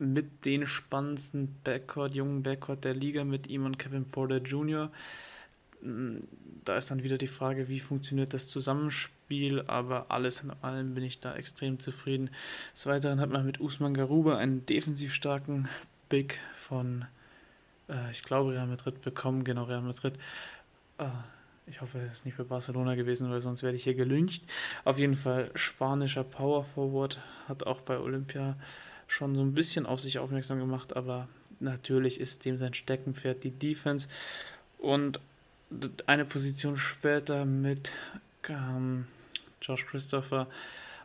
mit 0.00 0.44
den 0.44 0.66
spannendsten 0.66 1.54
Backcourt, 1.62 2.16
jungen 2.16 2.42
Backcourt 2.42 2.82
der 2.82 2.94
Liga 2.94 3.22
mit 3.22 3.46
ihm 3.46 3.66
und 3.66 3.78
Kevin 3.78 4.04
Porter 4.04 4.38
Jr. 4.38 4.90
Da 5.80 6.76
ist 6.76 6.90
dann 6.90 7.04
wieder 7.04 7.18
die 7.18 7.28
Frage, 7.28 7.68
wie 7.68 7.78
funktioniert 7.78 8.34
das 8.34 8.48
Zusammenspiel, 8.48 9.13
aber 9.66 10.10
alles 10.10 10.42
in 10.42 10.52
allem 10.62 10.94
bin 10.94 11.04
ich 11.04 11.20
da 11.20 11.34
extrem 11.34 11.78
zufrieden. 11.80 12.30
Des 12.72 12.86
Weiteren 12.86 13.20
hat 13.20 13.30
man 13.30 13.44
mit 13.44 13.60
Usman 13.60 13.94
Garuba 13.94 14.36
einen 14.36 14.64
defensiv 14.66 15.12
starken 15.14 15.68
Big 16.08 16.38
von, 16.54 17.06
äh, 17.88 18.10
ich 18.10 18.22
glaube, 18.22 18.52
Real 18.52 18.66
Madrid 18.66 19.00
bekommen, 19.00 19.44
genau 19.44 19.64
Real 19.64 19.82
Madrid. 19.82 20.14
Äh, 20.98 21.06
ich 21.66 21.80
hoffe, 21.80 21.98
es 21.98 22.12
ist 22.12 22.24
nicht 22.26 22.34
für 22.34 22.44
Barcelona 22.44 22.94
gewesen, 22.94 23.30
weil 23.30 23.40
sonst 23.40 23.62
werde 23.62 23.76
ich 23.76 23.84
hier 23.84 23.94
gelüncht. 23.94 24.44
Auf 24.84 24.98
jeden 24.98 25.16
Fall 25.16 25.50
spanischer 25.54 26.24
Power 26.24 26.64
Forward, 26.64 27.20
hat 27.48 27.66
auch 27.66 27.80
bei 27.80 27.98
Olympia 27.98 28.56
schon 29.06 29.34
so 29.34 29.42
ein 29.42 29.54
bisschen 29.54 29.86
auf 29.86 30.00
sich 30.00 30.18
aufmerksam 30.18 30.58
gemacht, 30.58 30.96
aber 30.96 31.28
natürlich 31.60 32.20
ist 32.20 32.44
dem 32.44 32.56
sein 32.56 32.74
Steckenpferd 32.74 33.42
die 33.44 33.50
Defense. 33.50 34.08
Und 34.78 35.20
eine 36.06 36.24
Position 36.24 36.76
später 36.76 37.44
mit 37.44 37.90
ähm, 38.50 39.06
Josh 39.60 39.86
Christopher 39.86 40.48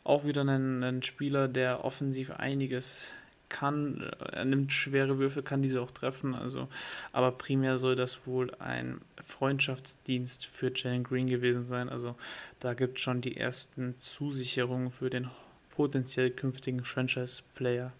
auch 0.04 0.26
wieder 0.26 0.42
ein, 0.44 0.84
ein 0.84 1.04
Spieler, 1.04 1.48
der 1.48 1.84
offensiv 1.84 2.32
einiges 2.32 3.12
kann. 3.50 4.10
Er 4.32 4.46
nimmt 4.46 4.72
schwere 4.72 5.18
Würfe, 5.18 5.44
kann 5.44 5.62
diese 5.62 5.82
auch 5.82 5.92
treffen. 5.92 6.36
Also, 6.36 6.68
aber 7.12 7.32
primär 7.32 7.78
soll 7.78 7.96
das 7.96 8.26
wohl 8.26 8.54
ein 8.56 9.02
Freundschaftsdienst 9.24 10.46
für 10.46 10.72
Jalen 10.74 11.04
Green 11.04 11.28
gewesen 11.28 11.66
sein. 11.66 11.90
Also 11.90 12.16
da 12.60 12.74
gibt 12.74 12.98
es 12.98 13.04
schon 13.04 13.22
die 13.22 13.36
ersten 13.36 13.96
Zusicherungen 14.00 14.92
für 14.92 15.10
den 15.10 15.30
potenziell 15.72 16.30
künftigen 16.30 16.84
Franchise-Player. 16.84 17.92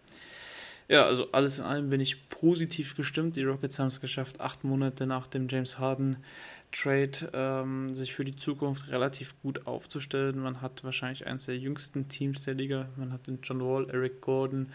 Ja, 0.90 1.06
also 1.06 1.32
alles 1.34 1.60
in 1.60 1.66
allem 1.66 1.92
bin 1.92 2.02
ich 2.02 2.30
positiv 2.30 2.96
gestimmt. 2.96 3.36
Die 3.36 3.44
Rockets 3.44 3.78
haben 3.78 3.88
es 3.88 4.02
geschafft, 4.02 4.42
acht 4.42 4.64
Monate 4.64 5.06
nach 5.06 5.28
dem 5.28 5.48
James 5.48 5.78
Harden 5.78 6.18
Trade 6.72 7.30
ähm, 7.32 7.94
sich 7.94 8.16
für 8.16 8.26
die 8.26 8.36
Zukunft 8.36 8.90
relativ 8.90 9.40
gut 9.44 9.68
aufzustellen. 9.68 10.40
Man 10.40 10.62
hat 10.62 10.84
wahrscheinlich 10.84 11.28
eines 11.28 11.46
der 11.46 11.60
jüngsten 11.60 12.10
Teams 12.10 12.44
der 12.44 12.56
Liga. 12.56 12.90
Man 12.96 13.14
hat 13.14 13.28
den 13.28 13.38
John 13.44 13.62
Wall, 13.62 13.88
Eric 13.92 14.20
Gordon 14.22 14.72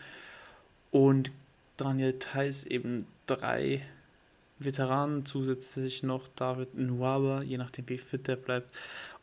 und 0.92 1.32
Daniel 1.76 2.16
Theiss 2.16 2.62
eben 2.62 3.08
drei 3.26 3.82
Veteranen 4.60 5.26
zusätzlich 5.26 6.04
noch 6.04 6.28
David 6.28 6.76
Nwaba, 6.76 7.42
je 7.42 7.58
nachdem 7.58 7.88
wie 7.88 7.98
fit 7.98 8.28
der 8.28 8.36
bleibt. 8.36 8.72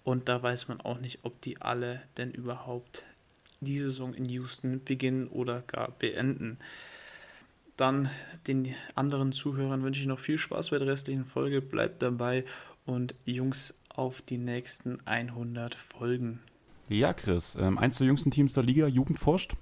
Und 0.03 0.27
da 0.27 0.43
weiß 0.43 0.67
man 0.67 0.81
auch 0.81 0.99
nicht, 0.99 1.19
ob 1.23 1.39
die 1.39 1.61
alle 1.61 2.01
denn 2.17 2.31
überhaupt 2.31 3.05
die 3.61 3.79
Saison 3.79 4.13
in 4.13 4.25
Houston 4.25 4.83
beginnen 4.83 5.27
oder 5.27 5.61
gar 5.61 5.91
beenden. 5.91 6.57
Dann 7.77 8.09
den 8.47 8.75
anderen 8.95 9.31
Zuhörern 9.31 9.83
wünsche 9.83 10.01
ich 10.01 10.07
noch 10.07 10.19
viel 10.19 10.37
Spaß 10.37 10.71
bei 10.71 10.77
der 10.77 10.87
restlichen 10.87 11.25
Folge. 11.25 11.61
Bleibt 11.61 12.01
dabei 12.01 12.43
und 12.85 13.15
Jungs 13.25 13.79
auf 13.89 14.21
die 14.21 14.37
nächsten 14.37 14.99
100 15.05 15.75
Folgen. 15.75 16.39
Ja, 16.89 17.13
Chris, 17.13 17.55
ähm, 17.59 17.77
eins 17.77 17.97
der 17.97 18.07
jüngsten 18.07 18.31
Teams 18.31 18.53
der 18.53 18.63
Liga, 18.63 18.87
Jugend 18.87 19.19
forscht. 19.19 19.55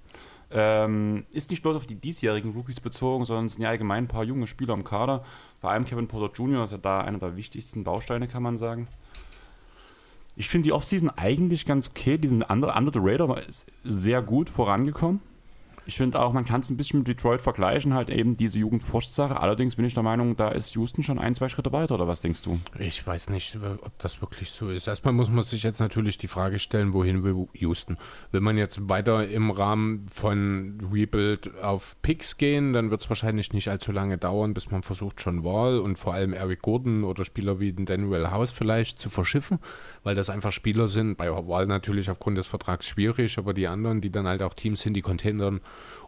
Ähm, 0.52 1.24
ist 1.30 1.50
nicht 1.50 1.62
bloß 1.62 1.76
auf 1.76 1.86
die 1.86 1.94
diesjährigen 1.94 2.52
Rookies 2.52 2.80
bezogen, 2.80 3.24
sondern 3.24 3.46
es 3.46 3.52
sind 3.52 3.62
ja 3.62 3.68
allgemein 3.68 4.04
ein 4.04 4.08
paar 4.08 4.24
junge 4.24 4.48
Spieler 4.48 4.74
im 4.74 4.82
Kader. 4.82 5.24
Vor 5.60 5.70
allem 5.70 5.84
Kevin 5.84 6.08
Porter 6.08 6.32
Jr. 6.34 6.64
ist 6.64 6.72
ja 6.72 6.78
da 6.78 7.00
einer 7.00 7.18
der 7.18 7.36
wichtigsten 7.36 7.84
Bausteine, 7.84 8.26
kann 8.26 8.42
man 8.42 8.56
sagen. 8.56 8.88
Ich 10.40 10.48
finde 10.48 10.68
die 10.68 10.72
Offseason 10.72 11.10
eigentlich 11.10 11.66
ganz 11.66 11.90
okay. 11.90 12.16
Die 12.16 12.26
sind 12.26 12.48
under, 12.48 12.74
under 12.74 12.90
the 12.94 12.98
radar 13.02 13.28
sehr 13.84 14.22
gut 14.22 14.48
vorangekommen. 14.48 15.20
Ich 15.90 15.96
finde 15.96 16.20
auch, 16.20 16.32
man 16.32 16.44
kann 16.44 16.60
es 16.60 16.70
ein 16.70 16.76
bisschen 16.76 17.00
mit 17.00 17.08
Detroit 17.08 17.42
vergleichen, 17.42 17.94
halt 17.94 18.10
eben 18.10 18.36
diese 18.36 18.60
Jugendforschsache. 18.60 19.40
Allerdings 19.40 19.74
bin 19.74 19.84
ich 19.84 19.92
der 19.92 20.04
Meinung, 20.04 20.36
da 20.36 20.50
ist 20.50 20.76
Houston 20.76 21.02
schon 21.02 21.18
ein, 21.18 21.34
zwei 21.34 21.48
Schritte 21.48 21.72
weiter, 21.72 21.96
oder 21.96 22.06
was 22.06 22.20
denkst 22.20 22.42
du? 22.42 22.60
Ich 22.78 23.04
weiß 23.04 23.28
nicht, 23.30 23.58
ob 23.82 23.98
das 23.98 24.20
wirklich 24.20 24.52
so 24.52 24.70
ist. 24.70 24.86
Erstmal 24.86 25.12
muss 25.12 25.30
man 25.30 25.42
sich 25.42 25.64
jetzt 25.64 25.80
natürlich 25.80 26.16
die 26.16 26.28
Frage 26.28 26.60
stellen, 26.60 26.94
wohin 26.94 27.24
will 27.24 27.48
Houston? 27.54 27.98
Will 28.30 28.40
man 28.40 28.56
jetzt 28.56 28.88
weiter 28.88 29.26
im 29.26 29.50
Rahmen 29.50 30.06
von 30.06 30.78
Rebuild 30.92 31.58
auf 31.60 31.96
Picks 32.02 32.36
gehen, 32.36 32.72
dann 32.72 32.92
wird 32.92 33.00
es 33.00 33.08
wahrscheinlich 33.08 33.52
nicht 33.52 33.66
allzu 33.66 33.90
lange 33.90 34.16
dauern, 34.16 34.54
bis 34.54 34.70
man 34.70 34.84
versucht, 34.84 35.20
schon 35.20 35.42
Wall 35.42 35.80
und 35.80 35.98
vor 35.98 36.14
allem 36.14 36.32
Eric 36.32 36.62
Gordon 36.62 37.02
oder 37.02 37.24
Spieler 37.24 37.58
wie 37.58 37.72
den 37.72 37.86
Daniel 37.86 38.30
House 38.30 38.52
vielleicht 38.52 39.00
zu 39.00 39.10
verschiffen, 39.10 39.58
weil 40.04 40.14
das 40.14 40.30
einfach 40.30 40.52
Spieler 40.52 40.88
sind. 40.88 41.16
Bei 41.16 41.28
Wall 41.48 41.66
natürlich 41.66 42.08
aufgrund 42.10 42.38
des 42.38 42.46
Vertrags 42.46 42.86
schwierig, 42.86 43.38
aber 43.38 43.54
die 43.54 43.66
anderen, 43.66 44.00
die 44.00 44.12
dann 44.12 44.28
halt 44.28 44.44
auch 44.44 44.54
Teams 44.54 44.82
sind, 44.82 44.94
die 44.94 45.02
Containern 45.02 45.60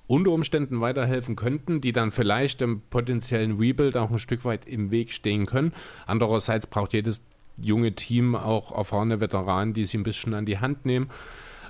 unter 0.06 0.30
Umständen 0.30 0.80
weiterhelfen 0.80 1.36
könnten, 1.36 1.80
die 1.80 1.92
dann 1.92 2.10
vielleicht 2.10 2.60
im 2.62 2.82
potenziellen 2.90 3.56
Rebuild 3.56 3.96
auch 3.96 4.10
ein 4.10 4.18
Stück 4.18 4.44
weit 4.44 4.66
im 4.66 4.90
Weg 4.90 5.12
stehen 5.12 5.46
können. 5.46 5.72
Andererseits 6.06 6.66
braucht 6.66 6.92
jedes 6.92 7.22
junge 7.56 7.94
Team 7.94 8.34
auch 8.34 8.76
erfahrene 8.76 9.20
Veteranen, 9.20 9.74
die 9.74 9.84
sie 9.84 9.98
ein 9.98 10.02
bisschen 10.02 10.34
an 10.34 10.46
die 10.46 10.58
Hand 10.58 10.84
nehmen. 10.84 11.10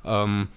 Ähm, 0.04 0.48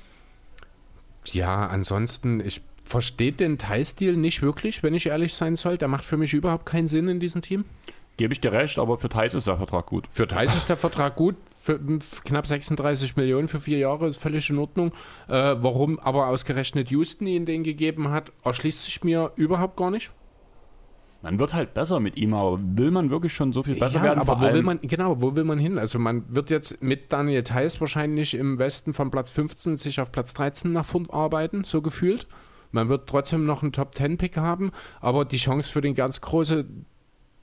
ja, 1.32 1.68
ansonsten, 1.68 2.40
ich 2.40 2.62
verstehe 2.84 3.32
den 3.32 3.58
Teilstil 3.58 4.16
nicht 4.16 4.42
wirklich, 4.42 4.84
wenn 4.84 4.94
ich 4.94 5.08
ehrlich 5.08 5.34
sein 5.34 5.56
soll. 5.56 5.78
Der 5.78 5.88
macht 5.88 6.04
für 6.04 6.18
mich 6.18 6.34
überhaupt 6.34 6.66
keinen 6.66 6.88
Sinn 6.88 7.08
in 7.08 7.20
diesem 7.20 7.42
Team. 7.42 7.66
Gebe 8.18 8.32
ich 8.32 8.40
dir 8.40 8.54
recht, 8.54 8.80
aber 8.80 8.98
für 8.98 9.10
Thais 9.10 9.34
ist 9.34 9.48
der 9.48 9.58
Vertrag 9.58 9.88
gut. 9.88 10.08
Für 10.10 10.28
Thais 10.28 10.56
ist 10.56 10.70
der 10.70 10.78
Vertrag 10.78 11.16
gut. 11.18 11.36
Für 11.62 11.80
knapp 12.24 12.48
36 12.48 13.18
Millionen 13.18 13.50
für 13.50 13.60
vier 13.60 13.78
Jahre 13.78 14.08
ist 14.08 14.18
völlig 14.18 14.50
in 14.50 14.58
Ordnung. 14.58 14.94
Äh, 15.28 15.56
warum 15.60 16.00
aber 16.00 16.28
ausgerechnet 16.28 16.90
Houston 16.92 17.28
ihn 17.28 17.46
den 17.46 17.64
gegeben 17.64 18.12
hat, 18.12 18.32
erschließt 18.44 18.86
sich 18.86 19.04
mir 19.04 19.32
überhaupt 19.36 19.76
gar 19.76 19.92
nicht. 19.92 20.12
man 21.24 21.40
wird 21.40 21.54
halt 21.54 21.74
besser 21.74 22.00
mit 22.00 22.18
ihm, 22.18 22.34
aber 22.34 22.58
will 22.62 22.92
man 22.92 23.10
wirklich 23.10 23.34
schon 23.34 23.52
so 23.52 23.64
viel 23.64 23.76
besser 23.76 23.98
ja, 23.98 24.04
werden? 24.04 24.20
aber 24.20 24.40
wo 24.40 24.54
will 24.54 24.64
man, 24.64 24.80
genau, 24.82 25.22
wo 25.22 25.36
will 25.36 25.44
man 25.44 25.60
hin? 25.60 25.78
Also 25.78 26.00
man 26.00 26.24
wird 26.34 26.50
jetzt 26.52 26.82
mit 26.82 27.12
Daniel 27.12 27.44
Theiss 27.44 27.82
wahrscheinlich 27.82 28.36
im 28.36 28.60
Westen 28.60 28.94
von 28.94 29.12
Platz 29.12 29.30
15 29.32 29.76
sich 29.76 30.00
auf 30.00 30.14
Platz 30.14 30.34
13 30.36 30.72
nach 30.72 30.86
vorn 30.86 31.10
arbeiten, 31.10 31.66
so 31.66 31.82
gefühlt. 31.82 32.28
Man 32.72 32.90
wird 32.90 33.10
trotzdem 33.10 33.46
noch 33.46 33.64
einen 33.64 33.72
Top-10-Pick 33.72 34.38
haben, 34.38 34.72
aber 35.02 35.26
die 35.26 35.38
Chance 35.38 35.72
für 35.72 35.82
den 35.82 35.96
ganz 35.96 36.22
große, 36.22 36.66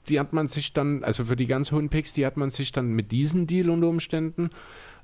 die 0.09 0.19
hat 0.19 0.33
man 0.33 0.47
sich 0.47 0.73
dann, 0.73 1.03
also 1.03 1.25
für 1.25 1.35
die 1.35 1.45
ganz 1.45 1.71
hohen 1.71 1.89
Picks, 1.89 2.13
die 2.13 2.25
hat 2.25 2.37
man 2.37 2.49
sich 2.49 2.71
dann 2.71 2.93
mit 2.93 3.11
diesem 3.11 3.47
Deal 3.47 3.69
unter 3.69 3.87
Umständen, 3.87 4.49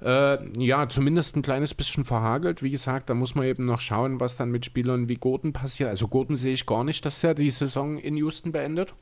äh, 0.02 0.38
ja, 0.58 0.88
zumindest 0.90 1.36
ein 1.36 1.42
kleines 1.42 1.74
bisschen 1.74 2.06
verhagelt. 2.06 2.64
Wie 2.64 2.70
gesagt, 2.70 3.10
da 3.10 3.14
muss 3.14 3.36
man 3.36 3.46
eben 3.46 3.66
noch 3.66 3.82
schauen, 3.82 4.20
was 4.20 4.38
dann 4.38 4.52
mit 4.52 4.66
Spielern 4.66 5.10
wie 5.10 5.16
Gordon 5.16 5.54
passiert. 5.54 5.90
Also 5.90 6.08
Gordon 6.08 6.36
sehe 6.36 6.54
ich 6.54 6.66
gar 6.66 6.84
nicht, 6.84 7.06
dass 7.06 7.24
er 7.24 7.34
die 7.34 7.52
Saison 7.52 7.98
in 7.98 8.16
Houston 8.18 8.52
beendet. 8.52 8.94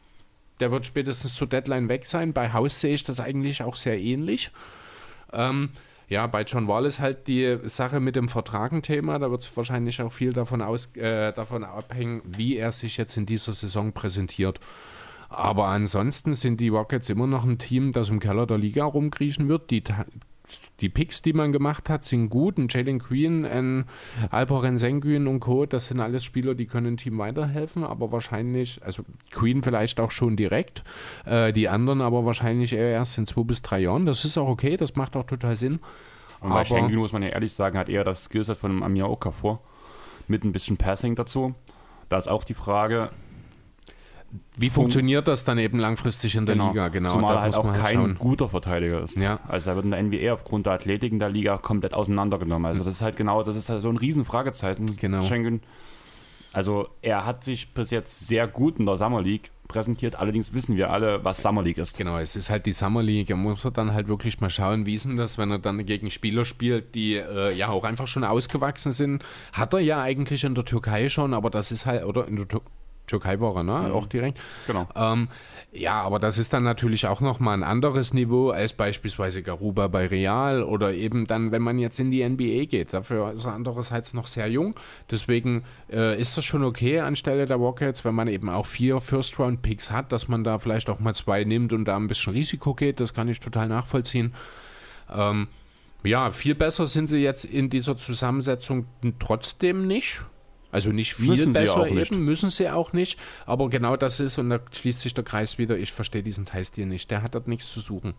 Der 0.60 0.72
wird 0.72 0.86
spätestens 0.86 1.36
zur 1.36 1.48
Deadline 1.48 1.88
weg 1.90 2.06
sein. 2.06 2.34
Bei 2.34 2.52
Haus 2.52 2.82
sehe 2.82 2.96
ich 2.96 3.04
das 3.04 3.20
eigentlich 3.20 3.62
auch 3.62 3.76
sehr 3.76 4.00
ähnlich. 4.00 4.52
Ähm, 5.32 5.70
ja, 6.10 6.26
bei 6.26 6.44
John 6.44 6.68
Wall 6.68 6.86
ist 6.86 7.00
halt 7.00 7.28
die 7.28 7.58
Sache 7.66 8.00
mit 8.00 8.16
dem 8.16 8.30
Vertrag 8.30 8.72
ein 8.72 8.82
Thema. 8.82 9.20
Da 9.20 9.30
wird 9.30 9.44
es 9.44 9.58
wahrscheinlich 9.58 10.02
auch 10.02 10.12
viel 10.12 10.34
davon, 10.34 10.62
aus, 10.62 10.96
äh, 10.96 11.34
davon 11.34 11.64
abhängen, 11.64 12.22
wie 12.26 12.56
er 12.56 12.72
sich 12.72 12.98
jetzt 12.98 13.18
in 13.18 13.26
dieser 13.26 13.54
Saison 13.54 13.92
präsentiert. 13.92 14.60
Aber 15.30 15.68
ansonsten 15.68 16.34
sind 16.34 16.60
die 16.60 16.70
Rockets 16.70 17.10
immer 17.10 17.28
noch 17.28 17.44
ein 17.44 17.58
Team, 17.58 17.92
das 17.92 18.10
im 18.10 18.20
Keller 18.20 18.48
der 18.48 18.58
Liga 18.58 18.86
rumkriechen 18.86 19.50
wird. 19.50 19.72
Die, 19.72 19.84
die 20.80 20.90
Picks, 20.90 21.22
die 21.22 21.34
man 21.34 21.52
gemacht 21.52 21.90
hat, 21.90 22.04
sind 22.04 22.30
gut. 22.30 22.58
Ein 22.58 22.68
Jalen 22.70 23.00
Green, 23.00 23.46
ein 23.46 23.86
Alperen 24.30 24.78
Sengun 24.78 25.28
und 25.28 25.42
Co., 25.42 25.66
das 25.66 25.88
sind 25.88 26.00
alles 26.00 26.24
Spieler, 26.24 26.56
die 26.56 26.66
können 26.66 26.86
dem 26.86 26.98
Team 26.98 27.18
weiterhelfen, 27.18 27.84
aber 27.84 28.12
wahrscheinlich, 28.12 28.82
also 28.84 29.04
Queen 29.32 29.62
vielleicht 29.64 30.00
auch 30.00 30.12
schon 30.12 30.38
direkt, 30.38 30.84
äh, 31.26 31.52
die 31.52 31.68
anderen 31.68 32.02
aber 32.02 32.26
wahrscheinlich 32.26 32.74
eher 32.74 32.90
erst 32.90 33.18
in 33.18 33.28
zwei 33.28 33.44
bis 33.44 33.62
drei 33.62 33.80
Jahren. 33.80 34.06
Das 34.06 34.24
ist 34.24 34.38
auch 34.38 34.48
okay, 34.48 34.78
das 34.78 34.96
macht 34.96 35.16
auch 35.18 35.26
total 35.26 35.58
Sinn. 35.58 35.80
Und 36.40 36.52
bei 36.52 36.64
Schengen 36.64 36.96
muss 36.96 37.14
man 37.14 37.24
ja 37.24 37.30
ehrlich 37.30 37.52
sagen, 37.54 37.78
hat 37.78 37.90
eher 37.90 38.04
das 38.04 38.26
Skillset 38.26 38.58
von 38.58 38.72
einem 38.72 38.84
Amir 38.84 39.10
Okafor 39.10 39.60
mit 40.28 40.44
ein 40.44 40.52
bisschen 40.52 40.78
Passing 40.78 41.16
dazu. 41.16 41.56
Da 42.10 42.18
ist 42.18 42.28
auch 42.28 42.44
die 42.44 42.54
Frage, 42.54 43.10
Wie 44.58 44.70
funktioniert 44.70 45.28
das 45.28 45.44
dann 45.44 45.58
eben 45.58 45.80
langfristig 45.80 46.36
in 46.36 46.46
der 46.46 46.56
Liga? 46.56 46.90
Genau, 46.90 47.12
Zumal 47.12 47.34
da 47.34 47.36
er 47.36 47.42
halt 47.44 47.52
muss 47.54 47.60
auch 47.60 47.64
man 47.66 47.74
halt 47.74 47.84
kein 47.84 47.96
schauen. 47.96 48.16
guter 48.18 48.50
Verteidiger 48.50 49.02
ist. 49.02 49.18
Ja. 49.18 49.40
Also 49.48 49.70
da 49.70 49.76
wird 49.76 49.86
in 49.86 49.92
der 49.92 50.04
NBA 50.04 50.34
aufgrund 50.34 50.66
der 50.66 50.74
Athletik 50.74 51.12
in 51.12 51.20
der 51.20 51.30
Liga 51.30 51.58
komplett 51.58 51.94
auseinandergenommen. 51.94 52.66
Also 52.66 52.84
das 52.84 52.96
ist 52.96 53.02
halt 53.02 53.16
genau, 53.16 53.44
das 53.44 53.56
ist 53.56 53.70
halt 53.70 53.82
so 53.82 53.90
ein 53.90 53.98
riesen 53.98 54.26
Fragezeichen. 54.26 54.96
Genau. 54.98 55.22
Schengen. 55.22 55.62
Also 56.54 56.88
er 57.02 57.26
hat 57.26 57.44
sich 57.44 57.74
bis 57.74 57.92
jetzt 57.92 58.28
sehr 58.28 58.48
gut 58.48 58.80
in 58.80 58.86
der 58.86 58.98
Summer 58.98 59.22
League 59.22 59.52
präsentiert. 59.68 60.16
Allerdings 60.16 60.54
wissen 60.54 60.76
wir 60.76 60.90
alle, 60.92 61.24
was 61.24 61.42
Summer 61.42 61.62
League 61.62 61.78
ist. 61.78 61.98
Genau, 61.98 62.18
es 62.18 62.36
ist 62.36 62.50
halt 62.50 62.66
die 62.66 62.74
Summer 62.74 63.04
League. 63.04 63.28
Da 63.28 63.36
muss 63.36 63.64
man 63.64 63.74
dann 63.74 63.94
halt 63.94 64.08
wirklich 64.08 64.40
mal 64.40 64.50
schauen, 64.50 64.86
wie 64.86 64.96
ist 64.96 65.06
denn 65.06 65.18
das, 65.18 65.38
wenn 65.38 65.52
er 65.52 65.60
dann 65.60 65.86
gegen 65.86 66.10
Spieler 66.10 66.46
spielt, 66.46 66.96
die 66.96 67.16
äh, 67.16 67.54
ja 67.54 67.68
auch 67.68 67.84
einfach 67.84 68.08
schon 68.08 68.24
ausgewachsen 68.24 68.92
sind. 68.92 69.24
Hat 69.54 69.74
er 69.74 69.80
ja 69.80 70.02
eigentlich 70.02 70.44
in 70.46 70.56
der 70.56 70.66
Türkei 70.66 71.10
schon, 71.10 71.34
aber 71.34 71.50
das 71.50 71.72
ist 71.72 71.86
halt, 71.86 72.06
oder 72.06 72.28
in 72.28 72.38
der 72.38 72.48
Tür 72.48 72.62
Türkei 72.62 72.77
er, 73.12 73.64
ne? 73.64 73.88
Mhm. 73.88 73.92
Auch 73.94 74.08
direkt. 74.08 74.40
Genau. 74.66 74.88
Ähm, 74.96 75.28
ja, 75.72 76.02
aber 76.02 76.20
das 76.20 76.38
ist 76.38 76.54
dann 76.54 76.64
natürlich 76.64 77.08
auch 77.08 77.22
nochmal 77.22 77.56
ein 77.56 77.64
anderes 77.64 78.14
Niveau 78.14 78.50
als 78.50 78.74
beispielsweise 78.74 79.44
Garuba 79.44 79.88
bei 79.88 80.08
Real 80.08 80.64
oder 80.64 80.94
eben 80.94 81.28
dann, 81.28 81.52
wenn 81.52 81.62
man 81.62 81.78
jetzt 81.78 82.00
in 82.00 82.10
die 82.10 82.28
NBA 82.28 82.66
geht. 82.66 82.94
Dafür 82.94 83.34
ist 83.34 83.46
er 83.46 83.54
andererseits 83.54 84.14
noch 84.14 84.28
sehr 84.28 84.48
jung. 84.48 84.76
Deswegen 85.12 85.64
äh, 85.92 86.20
ist 86.20 86.38
das 86.38 86.46
schon 86.46 86.64
okay 86.64 87.02
anstelle 87.02 87.46
der 87.46 87.58
Rockets, 87.58 88.06
wenn 88.06 88.16
man 88.16 88.28
eben 88.28 88.50
auch 88.50 88.66
vier 88.66 89.02
First-Round-Picks 89.02 89.92
hat, 89.92 90.12
dass 90.12 90.28
man 90.28 90.44
da 90.44 90.58
vielleicht 90.58 90.90
auch 90.90 91.00
mal 91.00 91.14
zwei 91.14 91.44
nimmt 91.44 91.74
und 91.74 91.86
da 91.86 91.96
ein 91.98 92.08
bisschen 92.08 92.34
Risiko 92.34 92.74
geht. 92.74 93.00
Das 93.00 93.14
kann 93.14 93.28
ich 93.28 93.40
total 93.40 93.68
nachvollziehen. 93.68 94.34
Ähm, 95.14 95.48
ja, 96.04 96.32
viel 96.32 96.56
besser 96.56 96.88
sind 96.88 97.08
sie 97.08 97.18
jetzt 97.18 97.46
in 97.46 97.70
dieser 97.70 97.98
Zusammensetzung 97.98 98.86
trotzdem 99.20 99.88
nicht. 99.88 100.22
Also 100.72 100.92
nicht 100.92 101.16
viel 101.16 101.28
Müssen 101.28 101.54
sie 101.54 101.60
besser 101.60 101.78
auch 101.78 101.90
nicht. 101.90 102.12
eben, 102.12 102.26
müssen 102.26 102.50
sie 102.50 102.70
auch 102.70 102.94
nicht. 102.94 103.20
Aber 103.46 103.70
genau 103.70 103.96
das 103.96 104.20
ist, 104.20 104.38
und 104.38 104.50
da 104.50 104.60
schließt 104.72 105.02
sich 105.02 105.14
der 105.14 105.24
Kreis 105.24 105.58
wieder, 105.58 105.78
ich 105.78 105.94
verstehe 105.94 106.24
diesen 106.24 106.46
Teilstil 106.46 106.86
nicht. 106.86 107.10
Der 107.10 107.24
hat 107.24 107.36
dort 107.36 107.48
nichts 107.48 107.72
zu 107.72 107.80
suchen. 107.80 108.14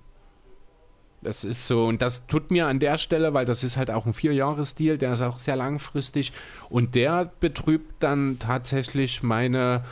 Das 1.20 1.42
ist 1.42 1.66
so, 1.66 1.86
und 1.86 2.00
das 2.00 2.26
tut 2.28 2.50
mir 2.52 2.68
an 2.68 2.78
der 2.78 2.96
Stelle, 2.96 3.34
weil 3.34 3.44
das 3.44 3.64
ist 3.64 3.76
halt 3.76 3.90
auch 3.90 4.06
ein 4.06 4.14
Vierjahresdeal, 4.14 4.98
der 4.98 5.14
ist 5.14 5.20
auch 5.20 5.40
sehr 5.40 5.56
langfristig 5.56 6.32
und 6.70 6.94
der 6.94 7.32
betrübt 7.40 7.96
dann 8.00 8.38
tatsächlich 8.38 9.24
meine, 9.24 9.84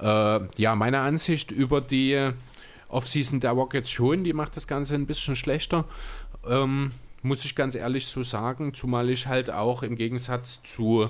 äh, 0.00 0.40
ja, 0.56 0.74
meine 0.74 1.00
Ansicht 1.00 1.50
über 1.52 1.80
die 1.80 2.32
Offseason 2.88 3.40
der 3.40 3.52
Rockets 3.52 3.90
schon. 3.90 4.24
Die 4.24 4.34
macht 4.34 4.56
das 4.56 4.66
Ganze 4.66 4.94
ein 4.94 5.06
bisschen 5.06 5.36
schlechter. 5.36 5.86
Ähm, 6.46 6.92
muss 7.22 7.44
ich 7.46 7.54
ganz 7.54 7.74
ehrlich 7.74 8.06
so 8.06 8.22
sagen, 8.22 8.74
zumal 8.74 9.08
ich 9.08 9.26
halt 9.26 9.50
auch 9.50 9.82
im 9.82 9.96
Gegensatz 9.96 10.62
zu 10.62 11.08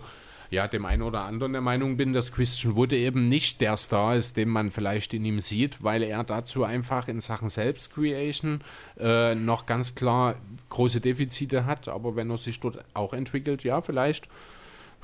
ja, 0.55 0.69
dem 0.69 0.87
einen 0.87 1.03
oder 1.03 1.23
anderen 1.25 1.53
der 1.53 1.61
Meinung 1.61 1.97
bin, 1.97 2.13
dass 2.13 2.33
Christian 2.33 2.77
Wood 2.77 2.93
eben 2.93 3.29
nicht 3.29 3.61
der 3.61 3.77
Star 3.77 4.17
ist, 4.17 4.37
den 4.37 4.49
man 4.49 4.71
vielleicht 4.71 5.13
in 5.13 5.25
ihm 5.25 5.41
sieht, 5.41 5.83
weil 5.83 6.03
er 6.03 6.25
dazu 6.25 6.65
einfach 6.65 7.09
in 7.09 7.21
Sachen 7.21 7.51
Selbstcreation 7.51 8.63
äh, 8.99 9.35
noch 9.35 9.67
ganz 9.67 9.95
klar 9.95 10.37
große 10.71 11.01
Defizite 11.01 11.67
hat. 11.67 11.89
Aber 11.89 12.17
wenn 12.17 12.31
er 12.31 12.39
sich 12.39 12.59
dort 12.61 12.85
auch 12.95 13.13
entwickelt, 13.13 13.65
ja, 13.65 13.83
vielleicht 13.83 14.29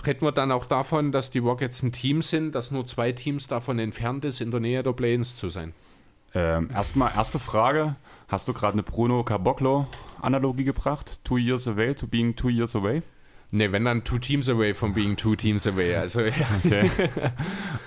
reden 0.06 0.22
wir 0.22 0.32
dann 0.32 0.52
auch 0.52 0.64
davon, 0.64 1.12
dass 1.12 1.30
die 1.30 1.40
Rockets 1.40 1.82
ein 1.82 1.92
Team 1.92 2.22
sind, 2.22 2.54
dass 2.54 2.70
nur 2.70 2.86
zwei 2.86 3.12
Teams 3.12 3.46
davon 3.46 3.78
entfernt 3.78 4.24
ist, 4.24 4.40
in 4.40 4.50
der 4.50 4.60
Nähe 4.60 4.82
der 4.82 4.92
Plains 4.92 5.36
zu 5.36 5.50
sein. 5.50 5.74
Ähm, 6.32 6.70
erstmal, 6.72 7.12
erste 7.14 7.38
Frage. 7.38 7.96
Hast 8.28 8.46
du 8.46 8.52
gerade 8.52 8.74
eine 8.74 8.84
Bruno 8.84 9.24
Caboclo-Analogie 9.24 10.64
gebracht? 10.64 11.18
Two 11.24 11.38
years 11.38 11.66
away 11.66 11.94
to 11.94 12.06
being 12.06 12.36
two 12.36 12.48
years 12.48 12.76
away? 12.76 13.02
Ne, 13.52 13.72
wenn 13.72 13.84
dann 13.84 14.04
two 14.04 14.18
teams 14.18 14.48
away 14.48 14.72
from 14.74 14.94
being 14.94 15.16
two 15.16 15.34
teams 15.34 15.66
away. 15.66 15.96
Also, 15.96 16.20
ja. 16.20 16.32
Okay. 16.64 16.88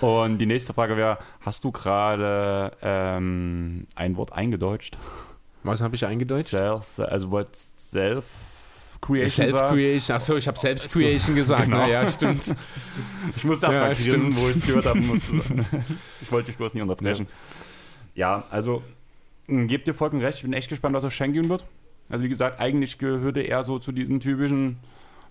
Und 0.00 0.38
die 0.38 0.46
nächste 0.46 0.74
Frage 0.74 0.96
wäre: 0.96 1.18
Hast 1.40 1.64
du 1.64 1.72
gerade 1.72 2.72
ähm, 2.82 3.86
ein 3.96 4.16
Wort 4.16 4.32
eingedeutscht? 4.32 4.98
Was 5.62 5.80
habe 5.80 5.94
ich 5.96 6.04
eingedeutscht? 6.04 6.50
Self, 6.50 6.98
also 6.98 7.30
Wort 7.30 7.56
Self. 7.56 8.24
Creation 9.00 9.46
Self-Creation, 9.48 10.16
achso, 10.16 10.34
ich 10.36 10.48
habe 10.48 10.58
Selbst-Creation 10.58 11.34
gesagt, 11.36 11.64
Genau. 11.64 11.76
naja, 11.76 12.06
stimmt. 12.06 12.54
Ich 13.36 13.44
musste 13.44 13.66
erst 13.66 13.76
Ja, 13.76 13.84
mal 13.84 13.94
grinsen, 13.94 14.32
stimmt. 14.32 14.36
wo 14.42 14.48
ich 14.48 14.56
es 14.56 14.66
gehört 14.66 14.86
habe. 14.86 15.00
musste- 15.02 15.34
Ich 16.22 16.32
wollte 16.32 16.46
dich 16.46 16.56
bloß 16.56 16.72
nicht 16.72 16.82
unterbrechen. 16.82 17.26
Ja, 18.14 18.44
also 18.50 18.82
mh, 19.46 19.66
gebt 19.66 19.86
dir 19.86 19.92
vollkommen 19.92 20.22
recht. 20.22 20.38
Ich 20.38 20.42
bin 20.44 20.54
echt 20.54 20.70
gespannt, 20.70 20.94
was 20.96 21.04
aus 21.04 21.12
Schengen 21.12 21.48
wird. 21.50 21.64
Also 22.08 22.24
wie 22.24 22.30
gesagt, 22.30 22.60
eigentlich 22.60 22.96
gehörte 22.96 23.40
er 23.40 23.62
so 23.64 23.78
zu 23.78 23.92
diesen 23.92 24.20
typischen 24.20 24.78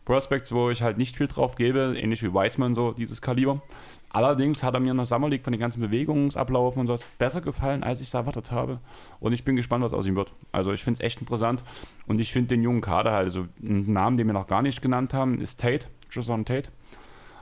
Prospects, 0.06 0.52
wo 0.52 0.70
ich 0.70 0.82
halt 0.82 0.98
nicht 0.98 1.16
viel 1.16 1.28
drauf 1.28 1.56
gebe, 1.56 1.96
ähnlich 1.98 2.24
wie 2.24 2.34
Weissman, 2.34 2.74
so 2.74 2.92
dieses 2.92 3.22
Kaliber. 3.22 3.62
Allerdings 4.10 4.62
hat 4.62 4.76
er 4.76 4.80
mir 4.80 4.94
der 4.94 5.06
Summer 5.06 5.30
League 5.30 5.44
von 5.44 5.54
den 5.54 5.60
ganzen 5.60 5.82
Bewegungsabläufen 5.82 6.82
und 6.82 6.88
sowas 6.88 7.08
besser 7.18 7.42
gefallen, 7.42 7.84
als 7.84 8.00
ich 8.00 8.08
es 8.08 8.14
erwartet 8.14 8.52
habe. 8.52 8.80
Und 9.20 9.34
ich 9.34 9.44
bin 9.44 9.56
gespannt, 9.56 9.84
was 9.84 9.94
aus 9.94 10.06
ihm 10.06 10.16
wird. 10.16 10.34
Also 10.52 10.72
ich 10.72 10.84
finde 10.84 11.00
es 11.00 11.06
echt 11.06 11.20
interessant. 11.20 11.64
Und 12.06 12.22
ich 12.22 12.32
finde 12.32 12.50
den 12.50 12.62
jungen 12.62 12.82
Kader 12.82 13.12
halt, 13.12 13.26
also 13.26 13.48
einen 13.62 13.92
Namen, 13.92 14.18
den 14.18 14.28
wir 14.28 14.34
noch 14.34 14.48
gar 14.48 14.62
nicht 14.62 14.82
genannt 14.82 15.14
haben, 15.16 15.40
ist 15.40 15.60
Tate, 15.60 15.88
Jason 16.12 16.46
Tate. 16.46 16.70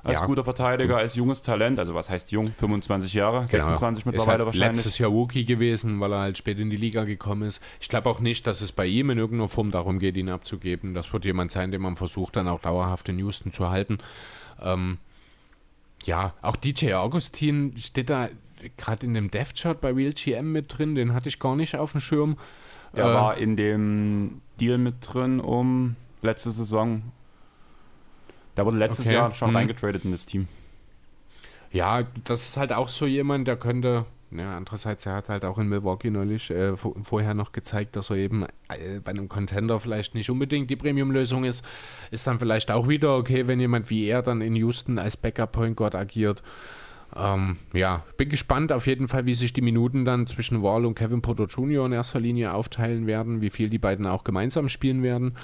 Als 0.03 0.19
Ja. 0.19 0.25
guter 0.25 0.43
Verteidiger, 0.43 0.97
als 0.97 1.15
junges 1.15 1.41
Talent, 1.43 1.77
also 1.77 1.93
was 1.93 2.09
heißt 2.09 2.31
jung? 2.31 2.45
25 2.51 3.13
Jahre, 3.13 3.45
26 3.47 4.03
Genau. 4.03 4.11
mittlerweile 4.13 4.39
halt 4.39 4.45
wahrscheinlich. 4.47 4.77
letztes 4.77 4.97
Jahr 4.97 5.11
Rookie 5.11 5.45
gewesen, 5.45 5.99
weil 5.99 6.11
er 6.11 6.21
halt 6.21 6.37
spät 6.37 6.57
in 6.59 6.69
die 6.71 6.77
Liga 6.77 7.03
gekommen 7.03 7.43
ist. 7.43 7.61
Ich 7.79 7.87
glaube 7.87 8.09
auch 8.09 8.19
nicht, 8.19 8.47
dass 8.47 8.61
es 8.61 8.71
bei 8.71 8.87
ihm 8.87 9.11
in 9.11 9.19
irgendeiner 9.19 9.47
Form 9.47 9.69
darum 9.69 9.99
geht, 9.99 10.17
ihn 10.17 10.29
abzugeben. 10.29 10.93
Das 10.95 11.13
wird 11.13 11.25
jemand 11.25 11.51
sein, 11.51 11.71
den 11.71 11.81
man 11.81 11.97
versucht, 11.97 12.35
dann 12.35 12.47
auch 12.47 12.61
dauerhaft 12.61 13.09
in 13.09 13.19
Houston 13.19 13.51
zu 13.53 13.69
halten. 13.69 13.99
Ähm, 14.59 14.97
ja, 16.05 16.33
auch 16.41 16.55
DJ 16.55 16.93
Augustin 16.95 17.75
steht 17.77 18.09
da 18.09 18.29
gerade 18.77 19.05
in 19.05 19.13
dem 19.13 19.29
Death 19.29 19.53
Chart 19.55 19.79
bei 19.79 19.91
Real 19.91 20.13
GM 20.13 20.51
mit 20.51 20.75
drin, 20.77 20.95
den 20.95 21.13
hatte 21.13 21.29
ich 21.29 21.37
gar 21.39 21.55
nicht 21.55 21.75
auf 21.77 21.91
dem 21.91 22.01
Schirm. 22.01 22.37
Der 22.95 23.05
Äh, 23.05 23.13
war 23.13 23.37
in 23.37 23.55
dem 23.55 24.41
Deal 24.59 24.77
mit 24.79 24.95
drin 25.01 25.39
um 25.39 25.95
letzte 26.23 26.49
Saison. 26.51 27.03
Der 28.57 28.65
wurde 28.65 28.77
letztes 28.77 29.05
Okay. 29.07 29.15
Jahr 29.15 29.33
schon 29.33 29.49
Hm. 29.49 29.55
reingetradet 29.55 30.05
in 30.05 30.11
das 30.11 30.25
Team. 30.25 30.47
Ja, 31.71 32.03
das 32.25 32.47
ist 32.49 32.57
halt 32.57 32.73
auch 32.73 32.89
so 32.89 33.05
jemand, 33.05 33.47
der 33.47 33.55
könnte. 33.55 34.05
Ja, 34.33 34.55
andererseits, 34.55 35.05
er 35.05 35.15
hat 35.15 35.27
halt 35.27 35.43
auch 35.43 35.57
in 35.57 35.67
Milwaukee 35.67 36.09
neulich 36.09 36.51
äh, 36.51 36.71
vo- 36.71 36.95
vorher 37.03 37.33
noch 37.33 37.51
gezeigt, 37.51 37.97
dass 37.97 38.09
er 38.09 38.15
eben 38.15 38.43
äh, 38.69 38.99
bei 39.03 39.11
einem 39.11 39.27
Contender 39.27 39.77
vielleicht 39.81 40.15
nicht 40.15 40.29
unbedingt 40.29 40.69
die 40.69 40.77
Premium-Lösung 40.77 41.43
ist. 41.43 41.65
Ist 42.11 42.27
dann 42.27 42.39
vielleicht 42.39 42.71
auch 42.71 42.87
wieder 42.87 43.17
okay, 43.17 43.47
wenn 43.47 43.59
jemand 43.59 43.89
wie 43.89 44.05
er 44.05 44.21
dann 44.21 44.39
in 44.39 44.55
Houston 44.55 44.99
als 44.99 45.17
Backup-Point 45.17 45.75
Guard 45.75 45.95
agiert. 45.95 46.43
Ähm, 47.13 47.57
ja, 47.73 48.05
bin 48.15 48.29
gespannt 48.29 48.71
auf 48.71 48.87
jeden 48.87 49.09
Fall, 49.09 49.25
wie 49.25 49.33
sich 49.33 49.51
die 49.51 49.61
Minuten 49.61 50.05
dann 50.05 50.27
zwischen 50.27 50.63
Wall 50.63 50.85
und 50.85 50.95
Kevin 50.95 51.21
Porter 51.21 51.45
Jr. 51.47 51.85
in 51.85 51.91
erster 51.91 52.21
Linie 52.21 52.53
aufteilen 52.53 53.07
werden, 53.07 53.41
wie 53.41 53.49
viel 53.49 53.69
die 53.69 53.79
beiden 53.79 54.07
auch 54.07 54.23
gemeinsam 54.23 54.69
spielen 54.69 55.03
werden. 55.03 55.35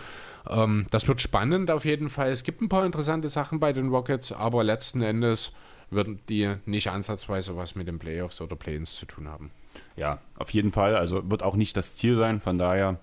Ähm, 0.50 0.86
das 0.92 1.08
wird 1.08 1.22
spannend 1.22 1.72
auf 1.72 1.86
jeden 1.86 2.10
Fall. 2.10 2.32
Es 2.32 2.44
gibt 2.44 2.62
ein 2.62 2.70
paar 2.70 2.86
interessante 2.86 3.30
Sachen 3.30 3.60
bei 3.60 3.74
den 3.74 3.90
Rockets, 3.90 4.32
aber 4.32 4.64
letzten 4.64 5.02
Endes 5.02 5.52
würden 5.90 6.20
die 6.28 6.56
nicht 6.66 6.90
ansatzweise 6.90 7.56
was 7.56 7.76
mit 7.76 7.88
den 7.88 8.00
Playoffs 8.00 8.42
oder 8.42 8.56
Play-ins 8.56 8.96
zu 8.96 9.06
tun 9.06 9.28
haben. 9.28 9.52
Ja, 9.96 10.20
auf 10.38 10.50
jeden 10.52 10.72
Fall. 10.72 10.96
Also 10.96 11.30
wird 11.30 11.44
auch 11.44 11.56
nicht 11.56 11.78
das 11.78 11.96
Ziel 11.96 12.18
sein. 12.18 12.42
Von 12.42 12.58
daher, 12.58 13.00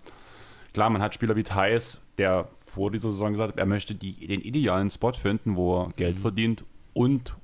klar, 0.73 0.91
man 0.91 1.03
hat 1.03 1.15
Spieler 1.15 1.37
wie 1.37 1.45
Thais, 1.45 1.99
der 2.19 2.49
vor 2.57 2.91
dieser 2.91 3.11
Saison 3.11 3.33
gesagt 3.33 3.53
hat, 3.53 3.59
er 3.59 3.67
möchte 3.67 3.95
die, 3.95 4.27
den 4.27 4.41
idealen 4.41 4.91
Spot 4.91 5.13
finden, 5.13 5.57
wo 5.57 5.83
er 5.83 5.93
Geld 5.97 6.19
verdient 6.19 6.65
und 6.93 7.35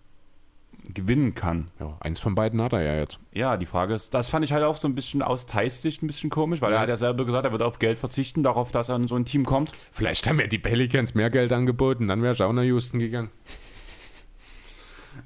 gewinnen 0.94 1.34
kann. 1.34 1.70
Ja, 1.78 1.96
eins 2.00 2.20
von 2.20 2.34
beiden 2.34 2.60
hat 2.62 2.72
er 2.72 2.82
ja 2.82 2.94
jetzt. 2.96 3.20
Ja, 3.32 3.56
die 3.56 3.66
Frage 3.66 3.94
ist, 3.94 4.14
das 4.14 4.28
fand 4.28 4.44
ich 4.44 4.52
halt 4.52 4.64
auch 4.64 4.76
so 4.76 4.88
ein 4.88 4.94
bisschen 4.94 5.22
aus 5.22 5.46
Thais 5.46 5.82
Sicht 5.82 6.02
ein 6.02 6.06
bisschen 6.06 6.30
komisch, 6.30 6.60
weil 6.60 6.70
Ja. 6.70 6.76
er 6.76 6.80
hat 6.82 6.88
ja 6.88 6.96
selber 6.96 7.24
gesagt, 7.24 7.44
er 7.44 7.52
wird 7.52 7.62
auf 7.62 7.78
Geld 7.78 7.98
verzichten, 7.98 8.42
darauf, 8.42 8.70
dass 8.72 8.88
er 8.88 8.96
in 8.96 9.08
so 9.08 9.16
ein 9.16 9.24
Team 9.24 9.44
kommt. 9.44 9.72
Vielleicht 9.92 10.28
haben 10.28 10.40
ja 10.40 10.46
die 10.46 10.58
Pelicans 10.58 11.14
mehr 11.14 11.30
Geld 11.30 11.52
angeboten, 11.52 12.08
dann 12.08 12.22
wäre 12.22 12.34
ich 12.34 12.42
auch 12.42 12.52
nach 12.52 12.62
Houston 12.62 12.98
gegangen. 12.98 13.30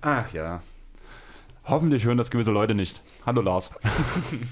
Ach 0.01 0.33
ja. 0.33 0.63
Hoffentlich 1.67 2.05
hören 2.05 2.19
das 2.19 2.31
gewisse 2.31 2.51
Leute 2.51 2.75
nicht. 2.75 3.03
Hallo 3.25 3.41
Lars. 3.41 3.71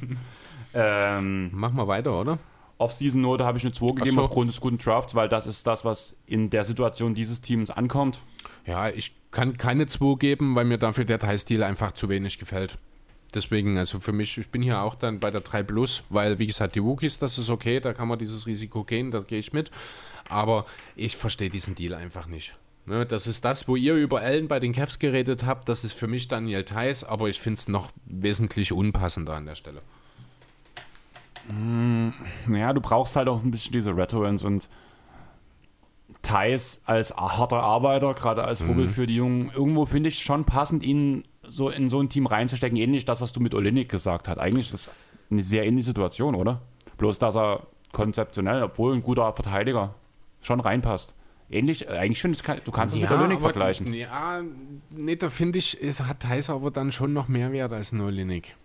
ähm, 0.74 1.50
Mach 1.52 1.72
mal 1.72 1.86
weiter, 1.88 2.18
oder? 2.18 2.38
Off-Season-Note 2.78 3.44
habe 3.44 3.58
ich 3.58 3.64
eine 3.64 3.72
2 3.72 3.92
gegeben 3.98 4.16
so. 4.16 4.22
aufgrund 4.22 4.50
des 4.50 4.60
guten 4.60 4.78
Drafts, 4.78 5.14
weil 5.14 5.28
das 5.28 5.46
ist 5.46 5.66
das, 5.66 5.84
was 5.84 6.16
in 6.26 6.50
der 6.50 6.64
Situation 6.64 7.14
dieses 7.14 7.40
Teams 7.40 7.70
ankommt. 7.70 8.18
Ja, 8.66 8.88
ich 8.88 9.14
kann 9.30 9.56
keine 9.56 9.86
2 9.86 10.16
geben, 10.16 10.54
weil 10.54 10.64
mir 10.64 10.78
dafür 10.78 11.04
der 11.04 11.18
Teilstil 11.18 11.62
einfach 11.62 11.92
zu 11.92 12.08
wenig 12.08 12.38
gefällt. 12.38 12.78
Deswegen, 13.34 13.78
also 13.78 13.98
für 13.98 14.12
mich, 14.12 14.36
ich 14.36 14.50
bin 14.50 14.62
hier 14.62 14.82
auch 14.82 14.94
dann 14.94 15.18
bei 15.18 15.30
der 15.30 15.40
3 15.40 15.62
Plus, 15.62 16.02
weil, 16.10 16.38
wie 16.38 16.46
gesagt, 16.46 16.74
die 16.74 16.84
Wookies, 16.84 17.18
das 17.18 17.38
ist 17.38 17.48
okay, 17.48 17.80
da 17.80 17.94
kann 17.94 18.08
man 18.08 18.18
dieses 18.18 18.46
Risiko 18.46 18.84
gehen, 18.84 19.10
da 19.10 19.20
gehe 19.20 19.38
ich 19.38 19.52
mit. 19.52 19.70
Aber 20.28 20.66
ich 20.96 21.16
verstehe 21.16 21.50
diesen 21.50 21.74
Deal 21.74 21.94
einfach 21.94 22.26
nicht. 22.26 22.54
Ne, 22.84 23.06
das 23.06 23.28
ist 23.28 23.44
das, 23.44 23.68
wo 23.68 23.76
ihr 23.76 23.94
über 23.94 24.20
Allen 24.20 24.48
bei 24.48 24.58
den 24.58 24.72
Cavs 24.72 24.98
geredet 24.98 25.46
habt, 25.46 25.68
das 25.68 25.84
ist 25.84 25.92
für 25.92 26.08
mich 26.08 26.26
Daniel 26.26 26.64
Theiss, 26.64 27.04
aber 27.04 27.28
ich 27.28 27.40
finde 27.40 27.58
es 27.58 27.68
noch 27.68 27.92
wesentlich 28.06 28.72
unpassender 28.72 29.34
an 29.34 29.46
der 29.46 29.54
Stelle. 29.54 29.82
Ja, 32.52 32.72
du 32.72 32.80
brauchst 32.80 33.14
halt 33.14 33.28
auch 33.28 33.42
ein 33.42 33.52
bisschen 33.52 33.72
diese 33.72 33.96
Veterans 33.96 34.42
und 34.42 34.68
Thais 36.22 36.80
als 36.84 37.14
harter 37.16 37.62
Arbeiter, 37.62 38.14
gerade 38.14 38.44
als 38.44 38.62
Vorbild 38.62 38.90
für 38.90 39.06
die 39.06 39.16
Jungen, 39.16 39.50
irgendwo 39.54 39.86
finde 39.86 40.08
ich 40.08 40.20
schon 40.20 40.44
passend, 40.44 40.82
ihn 40.82 41.24
so 41.42 41.68
in 41.68 41.90
so 41.90 42.00
ein 42.00 42.08
Team 42.08 42.26
reinzustecken. 42.26 42.78
Ähnlich 42.78 43.04
das, 43.04 43.20
was 43.20 43.32
du 43.32 43.40
mit 43.40 43.54
Olinik 43.54 43.88
gesagt 43.88 44.28
hast. 44.28 44.38
Eigentlich 44.38 44.66
ist 44.66 44.88
das 44.88 44.90
eine 45.30 45.42
sehr 45.42 45.66
ähnliche 45.66 45.86
Situation, 45.86 46.34
oder? 46.34 46.62
Bloß, 46.98 47.18
dass 47.18 47.36
er 47.36 47.66
konzeptionell, 47.92 48.62
obwohl 48.62 48.94
ein 48.94 49.02
guter 49.02 49.32
Verteidiger, 49.32 49.94
schon 50.40 50.60
reinpasst. 50.60 51.16
Ähnlich, 51.50 51.86
äh, 51.86 51.90
eigentlich 51.90 52.22
finde 52.22 52.38
ich, 52.38 52.62
du 52.62 52.70
kannst 52.70 52.94
es 52.94 53.00
mit 53.00 53.10
Olinik 53.10 53.40
vergleichen. 53.40 53.92
Ja, 53.92 54.42
nee, 54.90 55.16
da 55.16 55.28
finde 55.28 55.58
ich, 55.58 55.78
hat 56.00 56.20
Thais 56.20 56.48
aber 56.48 56.70
dann 56.70 56.92
schon 56.92 57.12
noch 57.12 57.28
mehr 57.28 57.52
Wert 57.52 57.72
als 57.72 57.92
nur 57.92 58.06
Olinik. 58.06 58.56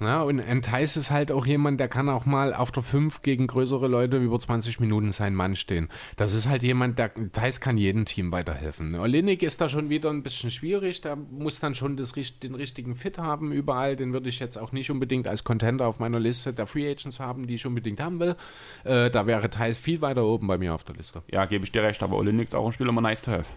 Ja, 0.00 0.22
und 0.22 0.40
Thais 0.62 0.96
ist 0.96 1.10
halt 1.10 1.30
auch 1.30 1.44
jemand, 1.44 1.78
der 1.78 1.88
kann 1.88 2.08
auch 2.08 2.24
mal 2.24 2.54
auf 2.54 2.72
der 2.72 2.82
5 2.82 3.20
gegen 3.20 3.46
größere 3.46 3.86
Leute 3.86 4.16
über 4.16 4.40
20 4.40 4.80
Minuten 4.80 5.12
sein 5.12 5.34
Mann 5.34 5.56
stehen. 5.56 5.88
Das 6.16 6.32
ist 6.32 6.48
halt 6.48 6.62
jemand, 6.62 6.98
der 6.98 7.12
Thais 7.32 7.60
kann 7.60 7.76
jedem 7.76 8.06
Team 8.06 8.32
weiterhelfen. 8.32 8.94
Olinik 8.94 9.42
ist 9.42 9.60
da 9.60 9.68
schon 9.68 9.90
wieder 9.90 10.08
ein 10.08 10.22
bisschen 10.22 10.50
schwierig, 10.50 11.02
der 11.02 11.16
muss 11.16 11.60
dann 11.60 11.74
schon 11.74 11.98
das, 11.98 12.12
den 12.12 12.54
richtigen 12.54 12.94
Fit 12.94 13.18
haben 13.18 13.52
überall. 13.52 13.94
Den 13.94 14.14
würde 14.14 14.30
ich 14.30 14.38
jetzt 14.38 14.56
auch 14.56 14.72
nicht 14.72 14.90
unbedingt 14.90 15.28
als 15.28 15.44
Contender 15.44 15.86
auf 15.86 15.98
meiner 15.98 16.18
Liste 16.18 16.54
der 16.54 16.66
Free 16.66 16.90
Agents 16.90 17.20
haben, 17.20 17.46
die 17.46 17.56
ich 17.56 17.66
unbedingt 17.66 18.00
haben 18.00 18.20
will. 18.20 18.36
Äh, 18.84 19.10
da 19.10 19.26
wäre 19.26 19.50
Thais 19.50 19.76
viel 19.76 20.00
weiter 20.00 20.24
oben 20.24 20.46
bei 20.46 20.56
mir 20.56 20.74
auf 20.74 20.84
der 20.84 20.96
Liste. 20.96 21.22
Ja, 21.30 21.44
gebe 21.44 21.64
ich 21.64 21.72
dir 21.72 21.82
recht, 21.82 22.02
aber 22.02 22.16
Olinik 22.16 22.48
ist 22.48 22.54
auch 22.54 22.64
ein 22.64 22.72
Spieler 22.72 22.88
immer 22.88 23.02
nice 23.02 23.20
to 23.20 23.32
have. 23.32 23.52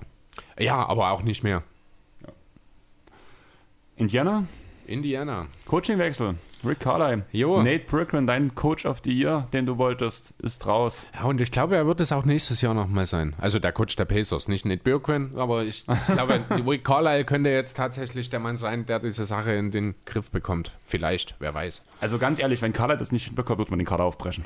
Ja, 0.60 0.86
aber 0.86 1.12
auch 1.12 1.24
nicht 1.24 1.44
mehr. 1.44 1.64
Indiana, 3.96 4.46
Indiana. 4.88 5.48
Coachingwechsel. 5.66 6.36
Rick 6.66 6.80
Carlisle. 6.80 7.26
Jo. 7.32 7.62
Nate 7.62 7.86
Brickman, 7.86 8.26
dein 8.26 8.56
Coach 8.56 8.86
of 8.86 9.02
the 9.04 9.12
Year, 9.12 9.48
den 9.52 9.66
du 9.66 9.78
wolltest, 9.78 10.34
ist 10.40 10.66
raus. 10.66 11.06
Ja, 11.14 11.26
und 11.26 11.42
ich 11.42 11.52
glaube, 11.52 11.76
er 11.76 11.86
wird 11.86 12.00
es 12.00 12.12
auch 12.14 12.24
nächstes 12.24 12.62
Jahr 12.62 12.74
nochmal 12.74 13.06
sein. 13.06 13.36
Also 13.38 13.60
der 13.60 13.74
Coach 13.74 13.96
der 13.98 14.06
Pacers, 14.06 14.48
nicht 14.48 14.66
Nate 14.66 14.82
Birkman, 14.82 15.32
aber 15.36 15.64
ich 15.64 15.86
glaube, 16.08 16.40
Rick 16.66 16.86
Carlisle 16.86 17.26
könnte 17.26 17.50
jetzt 17.50 17.76
tatsächlich 17.76 18.30
der 18.30 18.40
Mann 18.40 18.56
sein, 18.56 18.86
der 18.86 19.00
diese 19.00 19.26
Sache 19.26 19.52
in 19.52 19.72
den 19.72 19.96
Griff 20.06 20.32
bekommt. 20.32 20.78
Vielleicht, 20.86 21.36
wer 21.40 21.54
weiß. 21.54 21.82
Also 22.00 22.18
ganz 22.18 22.40
ehrlich, 22.40 22.62
wenn 22.62 22.72
Carlisle 22.72 23.00
das 23.00 23.12
nicht 23.12 23.26
hinbekommt, 23.26 23.60
wird 23.60 23.70
man 23.70 23.80
den 23.80 23.86
Kader 23.88 24.06
aufbrechen. 24.06 24.46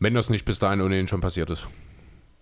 Wenn 0.00 0.14
das 0.14 0.28
nicht 0.28 0.44
bis 0.44 0.58
dahin 0.58 0.80
ohnehin 0.80 1.06
schon 1.06 1.20
passiert 1.20 1.50
ist. 1.50 1.68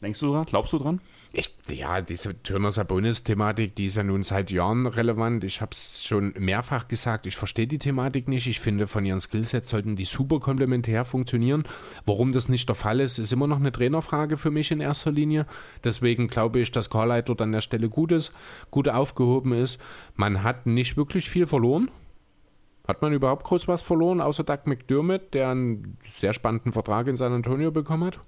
Denkst 0.02 0.20
du 0.20 0.32
dran? 0.32 0.46
Glaubst 0.46 0.72
du 0.72 0.78
dran? 0.78 1.02
Ich, 1.32 1.54
ja, 1.68 2.00
diese 2.00 2.42
Turner-Sabonis-Thematik, 2.42 3.76
die 3.76 3.84
ist 3.84 3.96
ja 3.96 4.02
nun 4.02 4.22
seit 4.22 4.50
Jahren 4.50 4.86
relevant. 4.86 5.44
Ich 5.44 5.60
habe 5.60 5.72
es 5.72 6.02
schon 6.02 6.32
mehrfach 6.38 6.88
gesagt, 6.88 7.26
ich 7.26 7.36
verstehe 7.36 7.66
die 7.66 7.78
Thematik 7.78 8.26
nicht. 8.26 8.46
Ich 8.46 8.60
finde, 8.60 8.86
von 8.86 9.04
ihren 9.04 9.20
Skillsets 9.20 9.68
sollten 9.68 9.96
die 9.96 10.06
super 10.06 10.40
komplementär 10.40 11.04
funktionieren. 11.04 11.64
Warum 12.06 12.32
das 12.32 12.48
nicht 12.48 12.66
der 12.66 12.76
Fall 12.76 13.00
ist, 13.00 13.18
ist 13.18 13.30
immer 13.30 13.46
noch 13.46 13.58
eine 13.58 13.72
Trainerfrage 13.72 14.38
für 14.38 14.50
mich 14.50 14.70
in 14.70 14.80
erster 14.80 15.12
Linie. 15.12 15.44
Deswegen 15.84 16.28
glaube 16.28 16.60
ich, 16.60 16.72
dass 16.72 16.88
Carlisle 16.88 17.24
dort 17.24 17.42
an 17.42 17.52
der 17.52 17.60
Stelle 17.60 17.90
gut 17.90 18.10
ist, 18.10 18.32
gut 18.70 18.88
aufgehoben 18.88 19.52
ist. 19.52 19.78
Man 20.14 20.42
hat 20.42 20.64
nicht 20.64 20.96
wirklich 20.96 21.28
viel 21.28 21.46
verloren. 21.46 21.90
Hat 22.88 23.02
man 23.02 23.12
überhaupt 23.12 23.44
groß 23.44 23.68
was 23.68 23.82
verloren, 23.82 24.22
außer 24.22 24.44
Doug 24.44 24.60
McDermott, 24.64 25.34
der 25.34 25.50
einen 25.50 25.98
sehr 26.02 26.32
spannenden 26.32 26.72
Vertrag 26.72 27.06
in 27.06 27.18
San 27.18 27.32
Antonio 27.32 27.70
bekommen 27.70 28.04
hat? 28.04 28.20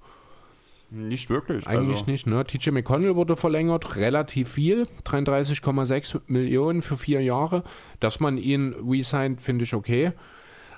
Nicht 0.95 1.31
wirklich. 1.31 1.65
Eigentlich 1.65 2.01
also, 2.01 2.11
nicht, 2.11 2.27
ne? 2.27 2.45
TJ 2.45 2.69
McConnell 2.69 3.15
wurde 3.15 3.35
verlängert, 3.35 3.95
relativ 3.95 4.49
viel, 4.49 4.87
33,6 5.05 6.21
Millionen 6.27 6.83
für 6.83 6.97
vier 6.97 7.21
Jahre. 7.21 7.63
Dass 7.99 8.19
man 8.19 8.37
ihn 8.37 8.75
resigned, 8.87 9.41
finde 9.41 9.63
ich 9.63 9.73
okay. 9.73 10.11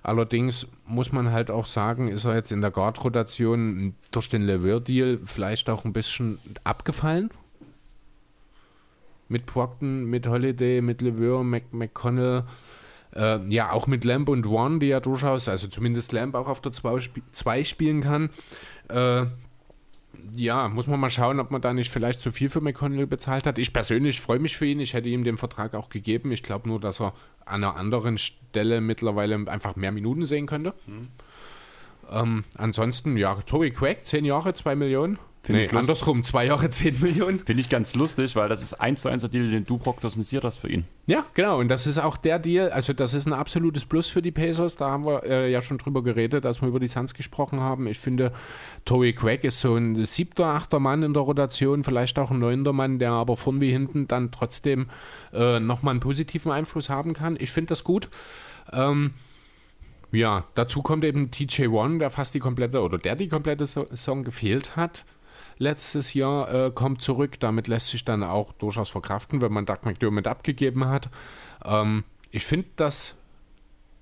Allerdings 0.04 0.68
muss 0.86 1.12
man 1.12 1.34
halt 1.34 1.52
auch 1.52 1.66
sagen, 1.66 2.08
ist 2.08 2.24
er 2.24 2.36
jetzt 2.36 2.54
in 2.54 2.62
der 2.62 2.72
Guard-Rotation 2.72 3.96
durch 4.12 4.30
den 4.30 4.44
Lever-Deal 4.44 5.20
vielleicht 5.26 5.70
auch 5.70 5.84
ein 5.84 5.92
bisschen 5.92 6.40
abgefallen. 6.64 7.30
Mit 9.28 9.46
Procton, 9.48 10.06
mit 10.06 10.28
Holiday, 10.28 10.80
mit 10.80 11.02
Lever, 11.02 11.44
Mc, 11.44 11.74
McConnell, 11.74 12.44
äh, 13.16 13.46
ja 13.50 13.72
auch 13.72 13.88
mit 13.88 14.06
Lamb 14.06 14.30
und 14.30 14.48
One, 14.48 14.80
die 14.80 14.88
ja 14.88 15.02
durchaus, 15.02 15.50
also 15.50 15.68
zumindest 15.68 16.14
Lamb 16.14 16.36
auch 16.36 16.48
auf 16.48 16.62
der 16.62 16.72
2 16.72 17.64
spielen 17.66 18.02
kann. 18.02 18.30
Äh, 18.88 19.26
ja, 20.34 20.68
muss 20.70 20.88
man 20.88 21.00
mal 21.00 21.10
schauen, 21.10 21.40
ob 21.40 21.52
man 21.52 21.62
da 21.62 21.74
nicht 21.74 21.92
vielleicht 21.92 22.22
zu 22.22 22.32
viel 22.32 22.50
für 22.50 22.62
McConnell 22.62 23.08
bezahlt 23.08 23.46
hat. 23.46 23.58
Ich 23.58 23.74
persönlich 23.74 24.22
freue 24.22 24.40
mich 24.40 24.58
für 24.58 24.66
ihn. 24.66 24.80
Ich 24.80 24.94
hätte 24.94 25.10
ihm 25.10 25.24
den 25.24 25.38
Vertrag 25.38 25.74
auch 25.74 25.90
gegeben. 25.90 26.32
Ich 26.32 26.44
glaube 26.44 26.68
nur, 26.68 26.80
dass 26.80 27.00
er 27.00 27.14
an 27.46 27.64
einer 27.64 27.76
anderen 27.76 28.18
Stelle 28.18 28.82
mittlerweile 28.82 29.36
einfach 29.48 29.76
mehr 29.76 29.92
Minuten 29.92 30.26
sehen 30.26 30.48
könnte. 30.48 30.74
Ähm, 32.12 32.44
ansonsten, 32.58 33.18
ja, 33.18 33.36
Toby 33.36 33.72
Quack, 33.72 34.06
10 34.06 34.26
Jahre, 34.26 34.54
2 34.54 34.76
Millionen. 34.76 35.20
Finde 35.46 35.62
Nee, 35.62 35.68
ich 35.68 35.74
andersrum, 35.74 36.24
2 36.24 36.48
Jahre, 36.48 36.72
10 36.72 37.02
Millionen. 37.02 37.38
Finde 37.38 37.62
ich 37.62 37.70
ganz 37.70 37.94
lustig, 37.94 38.36
weil 38.36 38.50
das 38.50 38.64
ist 38.64 38.74
eins 38.74 39.04
zu 39.04 39.10
eins 39.10 39.22
der 39.22 39.30
Deal, 39.30 39.52
den 39.52 39.64
du 39.64 39.78
prognostiziert 39.78 40.44
hast 40.44 40.58
für 40.58 40.70
ihn. 40.70 40.86
Ja, 41.06 41.24
genau. 41.36 41.60
Und 41.60 41.68
das 41.68 41.86
ist 41.86 42.00
auch 42.00 42.18
der 42.18 42.40
Deal. 42.40 42.72
Also, 42.72 42.94
das 42.94 43.14
ist 43.14 43.28
ein 43.28 43.34
absolutes 43.34 43.86
Plus 43.86 44.08
für 44.08 44.24
die 44.24 44.32
Pacers. 44.32 44.76
Da 44.76 44.90
haben 44.90 45.06
wir 45.06 45.24
äh, 45.24 45.52
ja 45.52 45.62
schon 45.62 45.78
drüber 45.78 46.02
geredet, 46.02 46.48
als 46.48 46.62
wir 46.64 46.68
über 46.68 46.80
die 46.80 46.88
Suns 46.88 47.14
gesprochen 47.14 47.60
haben. 47.60 47.86
Ich 47.86 48.00
finde, 48.00 48.32
Toby 48.86 49.14
Craig 49.14 49.44
ist 49.44 49.60
so 49.60 49.76
ein 49.76 50.04
siebter, 50.04 50.48
achter 50.48 50.80
Mann 50.80 51.04
in 51.04 51.14
der 51.14 51.22
Rotation, 51.22 51.84
vielleicht 51.84 52.18
auch 52.18 52.32
ein 52.32 52.40
neunter 52.40 52.74
Mann, 52.74 52.98
der 52.98 53.12
aber 53.12 53.38
vorn 53.38 53.62
wie 53.62 53.70
hinten 53.70 54.08
dann 54.08 54.32
trotzdem 54.32 54.88
äh, 55.32 55.60
nochmal 55.60 55.92
einen 55.92 56.00
positiven 56.00 56.52
Einfluss 56.52 56.90
haben 56.90 57.14
kann. 57.14 57.38
Ich 57.40 57.52
finde 57.52 57.70
das 57.70 57.84
gut. 57.84 58.10
Ähm, 58.74 59.14
ja, 60.12 60.46
dazu 60.56 60.82
kommt 60.82 61.04
eben 61.06 61.30
TJ 61.30 61.68
One, 61.68 62.00
der 62.00 62.10
fast 62.10 62.34
die 62.34 62.40
komplette 62.40 62.82
oder 62.82 62.98
der 62.98 63.16
die 63.16 63.28
komplette 63.28 63.68
Saison 63.68 64.24
gefehlt 64.24 64.76
hat 64.76 65.06
letztes 65.58 66.14
Jahr, 66.14 66.54
äh, 66.54 66.72
kommt 66.72 67.02
zurück. 67.02 67.40
Damit 67.40 67.68
lässt 67.68 67.90
sich 67.90 68.06
dann 68.06 68.24
auch 68.24 68.54
durchaus 68.54 68.90
verkraften, 68.90 69.42
wenn 69.42 69.54
man 69.54 69.66
Doug 69.66 69.80
McDermott 69.84 70.28
abgegeben 70.28 70.88
hat. 70.88 71.10
Ähm, 71.64 72.04
ich 72.32 72.46
finde 72.46 72.68
das, 72.76 73.16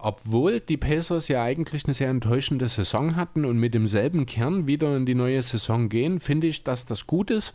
obwohl 0.03 0.59
die 0.59 0.75
Pacers 0.75 1.29
ja 1.29 1.41
eigentlich 1.43 1.85
eine 1.85 1.93
sehr 1.93 2.09
enttäuschende 2.09 2.67
Saison 2.67 3.15
hatten 3.15 3.45
und 3.45 3.57
mit 3.57 3.73
demselben 3.73 4.25
Kern 4.25 4.67
wieder 4.67 4.97
in 4.97 5.05
die 5.05 5.15
neue 5.15 5.41
Saison 5.41 5.87
gehen, 5.87 6.19
finde 6.19 6.47
ich, 6.47 6.65
dass 6.65 6.85
das 6.85 7.07
gut 7.07 7.31
ist. 7.31 7.53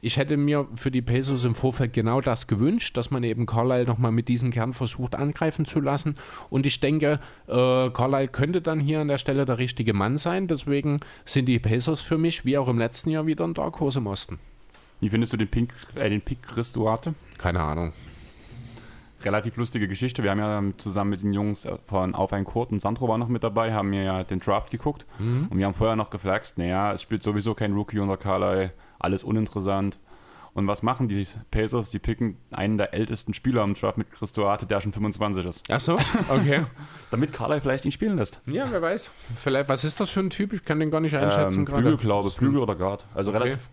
Ich 0.00 0.16
hätte 0.16 0.38
mir 0.38 0.66
für 0.76 0.90
die 0.90 1.02
Pacers 1.02 1.44
im 1.44 1.54
Vorfeld 1.54 1.92
genau 1.92 2.22
das 2.22 2.46
gewünscht, 2.46 2.96
dass 2.96 3.10
man 3.10 3.22
eben 3.22 3.44
Carlisle 3.44 3.84
nochmal 3.84 4.12
mit 4.12 4.28
diesem 4.28 4.50
Kern 4.50 4.72
versucht 4.72 5.14
angreifen 5.14 5.66
zu 5.66 5.78
lassen. 5.78 6.16
Und 6.48 6.64
ich 6.64 6.80
denke, 6.80 7.20
äh, 7.46 7.90
Carlisle 7.90 8.28
könnte 8.28 8.62
dann 8.62 8.80
hier 8.80 9.00
an 9.00 9.08
der 9.08 9.18
Stelle 9.18 9.44
der 9.44 9.58
richtige 9.58 9.92
Mann 9.92 10.16
sein. 10.16 10.48
Deswegen 10.48 11.00
sind 11.26 11.46
die 11.46 11.58
Pacers 11.58 12.00
für 12.00 12.16
mich, 12.16 12.46
wie 12.46 12.56
auch 12.56 12.68
im 12.68 12.78
letzten 12.78 13.10
Jahr, 13.10 13.26
wieder 13.26 13.44
ein 13.44 13.52
Dark 13.52 13.78
Horse 13.78 13.98
im 13.98 14.06
Osten. 14.06 14.38
Wie 15.00 15.10
findest 15.10 15.34
du 15.34 15.36
den, 15.36 15.48
Pink, 15.48 15.74
äh, 15.96 16.08
den 16.08 16.22
Pick 16.22 16.42
Chris 16.42 16.72
Duarte? 16.72 17.14
Keine 17.36 17.60
Ahnung. 17.60 17.92
Relativ 19.24 19.56
lustige 19.56 19.88
Geschichte. 19.88 20.22
Wir 20.22 20.30
haben 20.30 20.38
ja 20.38 20.62
zusammen 20.78 21.10
mit 21.10 21.22
den 21.22 21.32
Jungs 21.32 21.66
von 21.84 22.14
Auf 22.14 22.32
ein 22.32 22.44
Kurt 22.44 22.70
und 22.72 22.80
Sandro 22.80 23.08
war 23.08 23.18
noch 23.18 23.28
mit 23.28 23.42
dabei, 23.44 23.72
haben 23.72 23.90
mir 23.90 24.02
ja 24.02 24.24
den 24.24 24.40
Draft 24.40 24.70
geguckt 24.70 25.06
und 25.18 25.50
wir 25.58 25.66
haben 25.66 25.74
vorher 25.74 25.96
noch 25.96 26.10
geflaxt, 26.10 26.58
naja, 26.58 26.92
es 26.92 27.02
spielt 27.02 27.22
sowieso 27.22 27.54
kein 27.54 27.72
Rookie 27.74 27.98
unter 27.98 28.16
Carlisle, 28.16 28.72
alles 28.98 29.24
uninteressant. 29.24 29.98
Und 30.52 30.66
was 30.66 30.82
machen 30.82 31.06
die 31.06 31.28
Pacers? 31.52 31.90
Die 31.90 32.00
picken 32.00 32.36
einen 32.50 32.76
der 32.76 32.92
ältesten 32.92 33.34
Spieler 33.34 33.62
am 33.62 33.74
Draft 33.74 33.96
mit 33.98 34.10
Chris 34.10 34.32
Duarte, 34.32 34.66
der 34.66 34.80
schon 34.80 34.92
25 34.92 35.46
ist. 35.46 35.62
Ach 35.70 35.78
so, 35.80 35.96
okay. 36.28 36.64
Damit 37.12 37.32
Carly 37.32 37.60
vielleicht 37.60 37.84
ihn 37.84 37.92
spielen 37.92 38.16
lässt. 38.16 38.42
ja, 38.46 38.66
wer 38.68 38.82
weiß. 38.82 39.12
Vielleicht, 39.40 39.68
was 39.68 39.84
ist 39.84 40.00
das 40.00 40.10
für 40.10 40.18
ein 40.18 40.30
Typ? 40.30 40.52
Ich 40.52 40.64
kann 40.64 40.80
den 40.80 40.90
gar 40.90 40.98
nicht 41.00 41.14
einschätzen 41.14 41.58
Ähm, 41.60 41.64
gerade. 41.66 41.82
Flügel, 41.82 41.98
glaube 41.98 42.30
Flügel 42.32 42.58
oder 42.58 42.74
Guard. 42.74 43.06
Also 43.14 43.30
Okay. 43.30 43.38
relativ. 43.38 43.70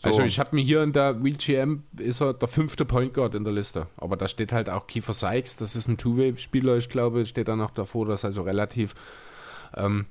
So- 0.00 0.06
Also 0.08 0.22
ich 0.22 0.38
habe 0.38 0.54
mir 0.54 0.62
hier 0.62 0.82
in 0.82 0.92
der 0.92 1.22
Real 1.22 1.36
GM 1.36 1.82
ist 1.98 2.20
er 2.20 2.34
der 2.34 2.48
fünfte 2.48 2.84
Point 2.84 3.14
Guard 3.14 3.34
in 3.34 3.44
der 3.44 3.52
Liste. 3.52 3.86
Aber 3.96 4.16
da 4.16 4.28
steht 4.28 4.52
halt 4.52 4.70
auch 4.70 4.86
Kiefer 4.86 5.12
Sykes, 5.12 5.56
das 5.56 5.74
ist 5.76 5.88
ein 5.88 5.96
Two-Way-Spieler, 5.98 6.76
ich 6.76 6.88
glaube, 6.88 7.26
steht 7.26 7.48
da 7.48 7.56
noch 7.56 7.70
davor, 7.70 8.06
das 8.06 8.20
ist 8.20 8.24
also 8.26 8.42
relativ. 8.42 8.94
Ähm, 9.74 10.06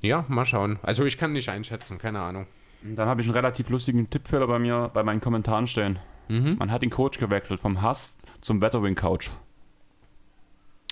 ja, 0.00 0.24
mal 0.28 0.46
schauen. 0.46 0.78
Also 0.82 1.04
ich 1.04 1.18
kann 1.18 1.32
nicht 1.32 1.48
einschätzen, 1.48 1.98
keine 1.98 2.20
Ahnung. 2.20 2.46
Dann 2.82 3.08
habe 3.08 3.22
ich 3.22 3.26
einen 3.26 3.34
relativ 3.34 3.70
lustigen 3.70 4.10
Tippfehler 4.10 4.46
bei 4.46 4.58
mir 4.58 4.90
bei 4.92 5.02
meinen 5.02 5.20
Kommentaren 5.22 5.66
stehen. 5.66 5.98
Mhm. 6.28 6.56
Man 6.58 6.70
hat 6.70 6.82
den 6.82 6.90
Coach 6.90 7.18
gewechselt 7.18 7.60
vom 7.60 7.80
Hass 7.82 8.18
zum 8.42 8.60
Veteran 8.60 8.94
Couch. 8.94 9.30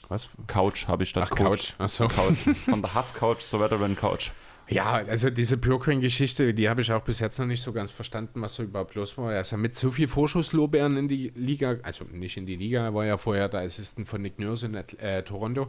Was? 0.09 0.31
Couch 0.47 0.89
habe 0.89 1.05
ich 1.05 1.11
statt 1.11 1.29
Ach, 1.31 1.35
Couch. 1.37 1.73
Ach 1.79 1.89
so. 1.89 2.09
Couch. 2.09 2.39
Von 2.65 2.83
der 2.83 2.95
Hass 2.95 3.15
Couch 3.15 3.41
zur 3.41 3.61
Veteran 3.61 3.97
Couch. 3.97 4.31
Ja, 4.69 4.93
also 4.93 5.29
diese 5.29 5.59
Purequeen-Geschichte, 5.59 6.55
die 6.55 6.69
habe 6.69 6.81
ich 6.83 6.93
auch 6.93 7.03
bis 7.03 7.19
jetzt 7.19 7.39
noch 7.39 7.47
nicht 7.47 7.63
so 7.63 7.73
ganz 7.73 7.93
verstanden, 7.93 8.41
was 8.41 8.55
so 8.55 8.63
überhaupt 8.63 8.95
los 8.95 9.19
war. 9.19 9.33
Er 9.33 9.41
ist 9.41 9.51
ja 9.51 9.59
mit 9.59 9.77
so 9.77 9.91
viel 9.91 10.09
Vorschusslorbeeren 10.09 10.97
in 10.97 11.09
die 11.09 11.33
Liga, 11.35 11.77
also 11.83 12.05
nicht 12.05 12.37
in 12.37 12.47
die 12.47 12.57
Liga, 12.57 12.85
er 12.85 12.95
war 12.95 13.05
ja 13.05 13.17
vorher 13.17 13.49
der 13.49 13.61
Assistent 13.61 14.09
von 14.09 14.23
Nick 14.23 14.39
Nurse 14.39 14.67
in 14.67 14.75
äh, 14.75 15.23
Toronto. 15.23 15.69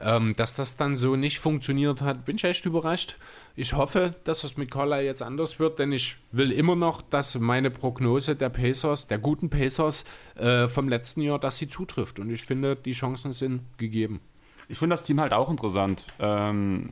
Ähm, 0.00 0.34
dass 0.36 0.56
das 0.56 0.76
dann 0.76 0.96
so 0.96 1.14
nicht 1.14 1.38
funktioniert 1.38 2.02
hat, 2.02 2.24
bin 2.24 2.34
ich 2.34 2.44
echt 2.44 2.66
überrascht. 2.66 3.16
Ich 3.54 3.74
hoffe, 3.74 4.16
dass 4.24 4.42
es 4.42 4.56
mit 4.56 4.70
Carlisle 4.70 5.04
jetzt 5.04 5.22
anders 5.22 5.60
wird, 5.60 5.78
denn 5.78 5.92
ich 5.92 6.16
will 6.32 6.50
immer 6.50 6.74
noch, 6.74 7.00
dass 7.00 7.38
meine 7.38 7.70
Prognose 7.70 8.34
der 8.34 8.48
Pacers, 8.48 9.06
der 9.06 9.18
guten 9.18 9.50
Pacers 9.50 10.04
äh, 10.34 10.66
vom 10.66 10.88
letzten 10.88 11.20
Jahr, 11.20 11.38
dass 11.38 11.58
sie 11.58 11.68
zutrifft. 11.68 12.18
Und 12.18 12.30
ich 12.30 12.42
finde, 12.42 12.74
die 12.74 12.92
Chancen 12.92 13.32
sind 13.32 13.60
gegeben. 13.78 14.20
Ich 14.68 14.78
finde 14.78 14.94
das 14.94 15.04
Team 15.04 15.20
halt 15.20 15.32
auch 15.32 15.50
interessant. 15.50 16.04
Ähm, 16.18 16.90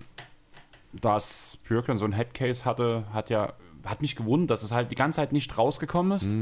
dass 0.92 1.58
Björkland 1.66 2.00
so 2.00 2.06
ein 2.06 2.12
Headcase 2.12 2.64
hatte, 2.64 3.04
hat 3.12 3.30
ja, 3.30 3.52
hat 3.86 4.02
mich 4.02 4.16
gewundert, 4.16 4.50
dass 4.50 4.62
es 4.62 4.72
halt 4.72 4.90
die 4.90 4.94
ganze 4.94 5.16
Zeit 5.16 5.32
nicht 5.32 5.56
rausgekommen 5.58 6.12
ist. 6.12 6.34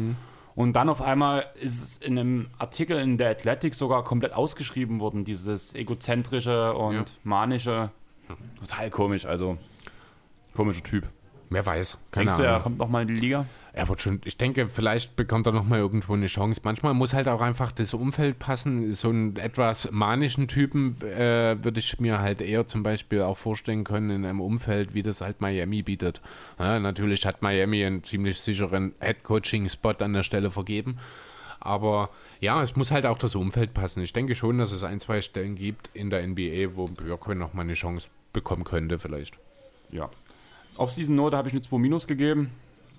Und 0.56 0.72
dann 0.74 0.88
auf 0.88 1.00
einmal 1.00 1.46
ist 1.60 1.82
es 1.82 1.98
in 1.98 2.18
einem 2.18 2.48
Artikel 2.58 2.98
in 2.98 3.16
der 3.18 3.30
Athletic 3.30 3.74
sogar 3.74 4.02
komplett 4.04 4.32
ausgeschrieben 4.34 5.00
worden, 5.00 5.24
dieses 5.24 5.74
egozentrische 5.74 6.74
und 6.74 6.94
Ja. 6.94 7.04
manische. 7.24 7.90
Total 8.60 8.90
komisch, 8.90 9.24
also 9.26 9.56
komischer 10.54 10.82
Typ. 10.82 11.08
Wer 11.48 11.64
weiß. 11.66 11.98
Keine 12.10 12.26
Denkst 12.26 12.38
du, 12.38 12.42
Ahnung. 12.44 12.58
er 12.58 12.62
kommt 12.62 12.78
nochmal 12.78 13.02
in 13.02 13.08
die 13.08 13.14
Liga? 13.20 13.46
Er 13.72 13.88
wird 13.88 14.00
schon, 14.00 14.20
ich 14.24 14.36
denke, 14.36 14.68
vielleicht 14.68 15.14
bekommt 15.16 15.46
er 15.46 15.52
noch 15.52 15.64
mal 15.64 15.78
irgendwo 15.78 16.14
eine 16.14 16.26
Chance. 16.26 16.60
Manchmal 16.64 16.94
muss 16.94 17.14
halt 17.14 17.28
auch 17.28 17.40
einfach 17.40 17.70
das 17.70 17.94
Umfeld 17.94 18.38
passen. 18.38 18.94
So 18.94 19.10
einen 19.10 19.36
etwas 19.36 19.90
manischen 19.92 20.48
Typen 20.48 21.00
äh, 21.02 21.56
würde 21.62 21.78
ich 21.78 22.00
mir 22.00 22.20
halt 22.20 22.40
eher 22.40 22.66
zum 22.66 22.82
Beispiel 22.82 23.22
auch 23.22 23.38
vorstellen 23.38 23.84
können 23.84 24.10
in 24.10 24.24
einem 24.24 24.40
Umfeld, 24.40 24.94
wie 24.94 25.02
das 25.02 25.20
halt 25.20 25.40
Miami 25.40 25.82
bietet. 25.82 26.20
Ja, 26.58 26.80
natürlich 26.80 27.24
hat 27.26 27.42
Miami 27.42 27.84
einen 27.84 28.02
ziemlich 28.02 28.40
sicheren 28.40 28.92
Head-Coaching-Spot 29.00 29.94
an 30.00 30.14
der 30.14 30.24
Stelle 30.24 30.50
vergeben. 30.50 30.96
Aber 31.60 32.10
ja, 32.40 32.62
es 32.62 32.74
muss 32.74 32.90
halt 32.90 33.06
auch 33.06 33.18
das 33.18 33.34
Umfeld 33.34 33.74
passen. 33.74 34.02
Ich 34.02 34.12
denke 34.12 34.34
schon, 34.34 34.58
dass 34.58 34.72
es 34.72 34.82
ein, 34.82 34.98
zwei 34.98 35.22
Stellen 35.22 35.54
gibt 35.54 35.90
in 35.92 36.10
der 36.10 36.26
NBA, 36.26 36.74
wo 36.74 36.88
Björkman 36.88 37.38
noch 37.38 37.52
mal 37.52 37.62
eine 37.62 37.74
Chance 37.74 38.08
bekommen 38.32 38.64
könnte 38.64 38.98
vielleicht. 38.98 39.38
Ja. 39.90 40.10
Auf 40.76 40.92
Season 40.92 41.14
Note 41.14 41.36
habe 41.36 41.48
ich 41.48 41.54
eine 41.54 41.62
2 41.62 41.78
Minus 41.78 42.06
gegeben. 42.06 42.50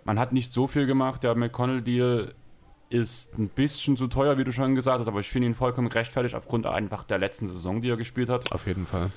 Man 0.04 0.20
hat 0.20 0.34
nicht 0.34 0.54
so 0.54 0.68
viel 0.68 0.86
gemacht. 0.86 1.24
Der 1.24 1.36
McConnell-Deal 1.36 2.34
ist 2.90 3.38
ein 3.38 3.48
bisschen 3.48 3.96
zu 3.98 4.08
teuer, 4.08 4.38
wie 4.38 4.44
du 4.44 4.52
schon 4.52 4.76
gesagt 4.76 5.00
hast, 5.00 5.08
aber 5.08 5.22
ich 5.22 5.30
finde 5.30 5.48
ihn 5.48 5.56
vollkommen 5.56 5.90
gerechtfertigt 5.90 6.36
aufgrund 6.36 6.66
einfach 6.66 7.04
der 7.06 7.20
letzten 7.20 7.48
Saison, 7.48 7.82
die 7.82 7.90
er 7.90 7.98
gespielt 7.98 8.30
hat. 8.30 8.52
Auf 8.52 8.68
jeden 8.68 8.86
Fall. 8.86 9.12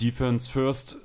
Defense 0.00 0.50
First, 0.50 0.98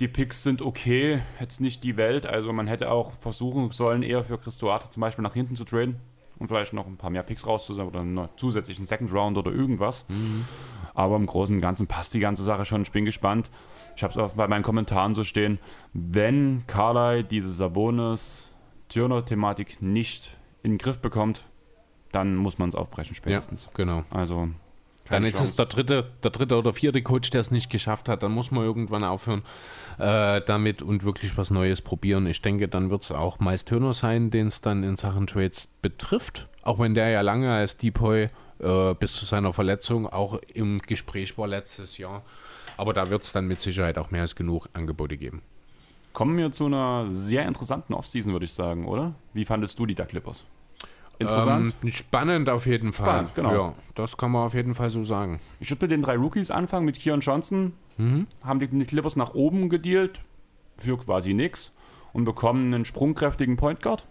die 0.00 0.08
Picks 0.08 0.42
sind 0.42 0.62
okay, 0.62 1.20
jetzt 1.40 1.60
nicht 1.60 1.82
die 1.82 1.96
Welt. 1.96 2.26
Also 2.26 2.52
man 2.52 2.68
hätte 2.68 2.90
auch 2.90 3.12
versuchen 3.20 3.70
sollen, 3.72 4.02
eher 4.02 4.24
für 4.24 4.38
Chris 4.38 4.58
Duarte 4.58 4.90
zum 4.90 5.00
Beispiel 5.00 5.22
nach 5.24 5.34
hinten 5.34 5.56
zu 5.56 5.64
traden 5.64 5.96
und 6.38 6.46
vielleicht 6.46 6.72
noch 6.72 6.86
ein 6.86 6.96
paar 6.96 7.10
mehr 7.10 7.24
Picks 7.24 7.46
rauszusammeln 7.46 7.90
oder 7.90 8.00
einen 8.00 8.28
zusätzlichen 8.36 8.84
Second 8.84 9.12
Round 9.12 9.36
oder 9.36 9.50
irgendwas. 9.50 10.04
Aber 10.94 11.16
im 11.16 11.26
Großen 11.26 11.56
und 11.56 11.60
Ganzen 11.60 11.88
passt 11.88 12.14
die 12.14 12.20
ganze 12.20 12.44
Sache 12.44 12.64
schon. 12.64 12.82
Ich 12.82 12.92
bin 12.92 13.04
gespannt. 13.04 13.50
Ich 13.96 14.04
habe 14.04 14.12
es 14.12 14.18
auch 14.18 14.34
bei 14.34 14.46
meinen 14.46 14.62
Kommentaren 14.62 15.14
so 15.14 15.24
stehen. 15.24 15.58
Wenn 15.92 16.62
Carly 16.66 17.24
diese 17.24 17.50
Sabonis-Turner-Thematik 18.88 19.82
nicht 19.82 20.36
in 20.62 20.72
den 20.72 20.78
Griff 20.78 20.98
bekommt, 20.98 21.48
dann 22.12 22.36
muss 22.36 22.58
man 22.58 22.68
es 22.68 22.74
aufbrechen 22.74 23.14
spätestens. 23.14 23.64
Ja, 23.66 23.70
genau. 23.74 24.04
Also 24.10 24.48
Dann 25.10 25.24
ist 25.24 25.40
es 25.40 25.56
der 25.56 25.66
dritte, 25.66 26.10
der 26.22 26.30
dritte 26.30 26.56
oder 26.56 26.72
vierte 26.72 27.02
Coach, 27.02 27.30
der 27.30 27.40
es 27.40 27.50
nicht 27.50 27.70
geschafft 27.70 28.08
hat. 28.08 28.22
Dann 28.22 28.32
muss 28.32 28.50
man 28.50 28.64
irgendwann 28.64 29.04
aufhören 29.04 29.42
äh, 29.98 30.40
damit 30.42 30.82
und 30.82 31.04
wirklich 31.04 31.36
was 31.36 31.50
Neues 31.50 31.82
probieren. 31.82 32.26
Ich 32.26 32.42
denke, 32.42 32.68
dann 32.68 32.90
wird 32.90 33.04
es 33.04 33.12
auch 33.12 33.38
Miles 33.40 33.64
Turner 33.64 33.92
sein, 33.92 34.30
den 34.30 34.48
es 34.48 34.60
dann 34.60 34.82
in 34.82 34.96
Sachen 34.96 35.26
Trades 35.26 35.68
betrifft. 35.80 36.48
Auch 36.62 36.78
wenn 36.78 36.94
der 36.94 37.08
ja 37.08 37.20
lange 37.22 37.50
als 37.52 37.76
Depoy 37.76 38.28
äh, 38.58 38.94
bis 38.94 39.14
zu 39.14 39.24
seiner 39.24 39.52
Verletzung 39.52 40.06
auch 40.06 40.38
im 40.52 40.80
Gespräch 40.80 41.38
war 41.38 41.46
letztes 41.46 41.98
Jahr. 41.98 42.22
Aber 42.76 42.92
da 42.92 43.10
wird 43.10 43.24
es 43.24 43.32
dann 43.32 43.46
mit 43.46 43.60
Sicherheit 43.60 43.98
auch 43.98 44.10
mehr 44.10 44.22
als 44.22 44.36
genug 44.36 44.68
Angebote 44.72 45.16
geben. 45.16 45.42
Kommen 46.18 46.36
wir 46.36 46.50
zu 46.50 46.66
einer 46.66 47.06
sehr 47.08 47.46
interessanten 47.46 47.94
Offseason, 47.94 48.32
würde 48.32 48.44
ich 48.44 48.52
sagen, 48.52 48.88
oder? 48.88 49.14
Wie 49.34 49.44
fandest 49.44 49.78
du 49.78 49.86
die 49.86 49.94
da 49.94 50.04
Clippers? 50.04 50.46
Interessant. 51.20 51.72
Ähm, 51.84 51.92
spannend 51.92 52.50
auf 52.50 52.66
jeden 52.66 52.92
Fall. 52.92 53.06
Spannend, 53.06 53.34
genau. 53.36 53.52
Ja, 53.52 53.74
das 53.94 54.16
kann 54.16 54.32
man 54.32 54.44
auf 54.44 54.54
jeden 54.54 54.74
Fall 54.74 54.90
so 54.90 55.04
sagen. 55.04 55.38
Ich 55.60 55.70
würde 55.70 55.84
mit 55.84 55.92
den 55.92 56.02
drei 56.02 56.16
Rookies 56.16 56.50
anfangen, 56.50 56.86
mit 56.86 56.98
Keon 56.98 57.20
Johnson. 57.20 57.72
Haben 58.42 58.58
die 58.58 58.66
Clippers 58.66 59.14
nach 59.14 59.34
oben 59.34 59.68
gedealt 59.68 60.22
für 60.76 60.98
quasi 60.98 61.34
nix 61.34 61.72
und 62.12 62.24
bekommen 62.24 62.74
einen 62.74 62.84
sprungkräftigen 62.84 63.56
Point 63.56 63.80
Guard, 63.80 64.04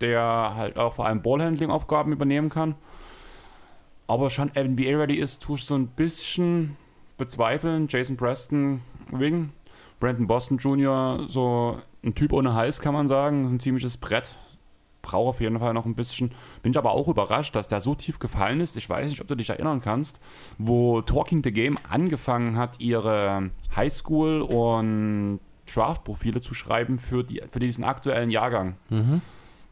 der 0.00 0.54
halt 0.54 0.78
auch 0.78 0.94
vor 0.94 1.04
allem 1.04 1.20
Ballhandling-Aufgaben 1.20 2.12
übernehmen 2.12 2.48
kann. 2.48 2.76
Aber 4.06 4.30
schon 4.30 4.52
NBA-ready 4.56 5.16
ist, 5.16 5.42
tue 5.42 5.56
ich 5.56 5.66
so 5.66 5.74
ein 5.74 5.88
bisschen 5.88 6.78
bezweifeln. 7.18 7.88
Jason 7.90 8.16
Preston, 8.16 8.80
Wing, 9.10 9.50
Brandon 10.00 10.26
Boston 10.26 10.58
Jr., 10.58 11.26
so 11.28 11.78
ein 12.04 12.14
Typ 12.14 12.32
ohne 12.32 12.54
Hals, 12.54 12.80
kann 12.80 12.94
man 12.94 13.08
sagen. 13.08 13.42
Das 13.42 13.52
ist 13.52 13.56
ein 13.56 13.60
ziemliches 13.60 13.96
Brett. 13.96 14.34
Brauche 15.02 15.30
auf 15.30 15.40
jeden 15.40 15.58
Fall 15.58 15.72
noch 15.72 15.86
ein 15.86 15.94
bisschen. 15.94 16.32
Bin 16.62 16.72
ich 16.72 16.78
aber 16.78 16.90
auch 16.90 17.08
überrascht, 17.08 17.54
dass 17.54 17.68
der 17.68 17.80
so 17.80 17.94
tief 17.94 18.18
gefallen 18.18 18.60
ist. 18.60 18.76
Ich 18.76 18.90
weiß 18.90 19.08
nicht, 19.08 19.20
ob 19.20 19.28
du 19.28 19.36
dich 19.36 19.50
erinnern 19.50 19.80
kannst, 19.80 20.20
wo 20.58 21.00
Talking 21.00 21.42
the 21.44 21.52
Game 21.52 21.78
angefangen 21.88 22.56
hat, 22.56 22.80
ihre 22.80 23.50
Highschool- 23.74 24.40
und 24.40 25.40
Draft-Profile 25.72 26.40
zu 26.40 26.54
schreiben 26.54 26.98
für, 26.98 27.24
die, 27.24 27.42
für 27.50 27.60
diesen 27.60 27.84
aktuellen 27.84 28.30
Jahrgang. 28.30 28.76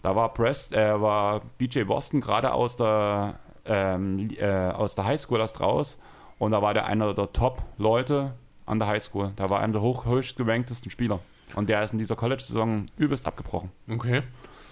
Da 0.02 0.14
war 0.14 0.32
Prest, 0.34 0.72
äh, 0.72 1.00
war 1.00 1.40
BJ 1.58 1.82
Boston 1.84 2.20
gerade 2.20 2.52
aus 2.52 2.76
der 2.76 3.38
ähm, 3.66 4.28
äh, 4.36 4.46
aus 4.70 4.94
der 4.94 5.06
Highschool 5.06 5.40
erst 5.40 5.60
raus 5.60 5.98
und 6.38 6.52
da 6.52 6.60
war 6.60 6.74
der 6.74 6.84
einer 6.86 7.14
der 7.14 7.32
Top-Leute 7.32 8.34
an 8.66 8.78
der 8.78 8.88
Highschool. 8.88 9.32
Da 9.36 9.48
war 9.48 9.60
einer 9.60 9.74
der 9.74 9.82
hoch, 9.82 10.06
höchst 10.06 10.36
geranktesten 10.36 10.90
Spieler. 10.90 11.20
Und 11.54 11.68
der 11.68 11.82
ist 11.82 11.92
in 11.92 11.98
dieser 11.98 12.16
College-Saison 12.16 12.86
übelst 12.96 13.26
abgebrochen. 13.26 13.70
Okay. 13.88 14.22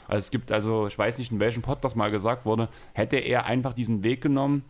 Also 0.08 0.18
es 0.18 0.30
gibt 0.30 0.50
also, 0.50 0.86
ich 0.86 0.98
weiß 0.98 1.18
nicht, 1.18 1.32
in 1.32 1.40
welchem 1.40 1.62
Pod 1.62 1.78
das 1.82 1.94
mal 1.94 2.10
gesagt 2.10 2.44
wurde, 2.44 2.68
hätte 2.92 3.16
er 3.16 3.46
einfach 3.46 3.72
diesen 3.72 4.02
Weg 4.02 4.20
genommen, 4.20 4.64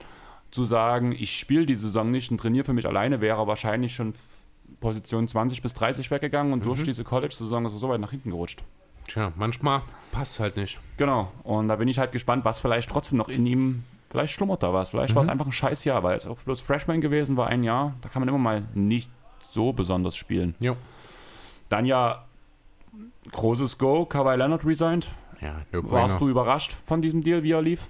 zu 0.51 0.65
sagen, 0.65 1.13
ich 1.13 1.39
spiele 1.39 1.65
die 1.65 1.75
Saison 1.75 2.11
nicht 2.11 2.31
und 2.31 2.39
trainiere 2.39 2.65
für 2.65 2.75
mich 2.75 2.87
alleine, 2.87 3.21
wäre 3.21 3.39
er 3.39 3.47
wahrscheinlich 3.47 3.95
schon 3.95 4.15
Position 4.81 5.27
20 5.27 5.63
bis 5.63 5.73
30 5.75 6.11
weggegangen 6.11 6.53
und 6.53 6.65
durch 6.65 6.83
diese 6.83 7.05
College-Saison 7.05 7.65
ist 7.65 7.73
er 7.73 7.79
so 7.79 7.89
weit 7.89 8.01
nach 8.01 8.11
hinten 8.11 8.31
gerutscht. 8.31 8.63
Tja, 9.09 9.33
manchmal 9.37 9.83
passt 10.13 10.39
halt 10.39 10.57
nicht. 10.57 10.79
Genau. 10.97 11.33
Und 11.43 11.69
da 11.69 11.77
bin 11.77 11.89
ich 11.89 11.99
halt 11.99 12.13
gespannt, 12.13 12.45
was 12.45 12.61
vielleicht 12.61 12.91
trotzdem 12.91 13.19
noch 13.19 13.29
in 13.29 13.47
ihm, 13.47 13.85
vielleicht 14.13 14.33
schlummert 14.35 14.63
da 14.63 14.73
was. 14.73 14.91
Vielleicht 14.91 15.15
war 15.17 15.23
es 15.23 15.29
einfach 15.29 15.47
ein 15.47 15.53
scheiß 15.53 15.85
Jahr, 15.85 16.05
weil 16.05 16.17
es 16.17 16.27
auch 16.27 16.39
bloß 16.39 16.61
Freshman 16.61 17.01
gewesen 17.01 17.37
war, 17.37 17.49
ein 17.49 17.65
Jahr. 17.65 17.95
Da 18.03 18.09
kann 18.09 18.21
man 18.21 18.29
immer 18.29 18.39
mal 18.39 18.63
nicht 18.75 19.11
so 19.51 19.73
besonders 19.73 20.15
spielen. 20.15 20.55
Ja. 20.61 20.77
Dann 21.71 21.85
ja, 21.87 22.25
großes 23.33 23.79
Go, 23.79 24.05
Kawhi 24.05 24.37
Leonard 24.37 24.65
resigned. 24.65 25.09
Ja, 25.41 25.57
Warst 25.73 26.21
du 26.21 26.29
überrascht 26.29 26.73
von 26.87 27.03
diesem 27.03 27.23
Deal, 27.23 27.43
wie 27.43 27.51
er 27.53 27.63
lief? 27.63 27.89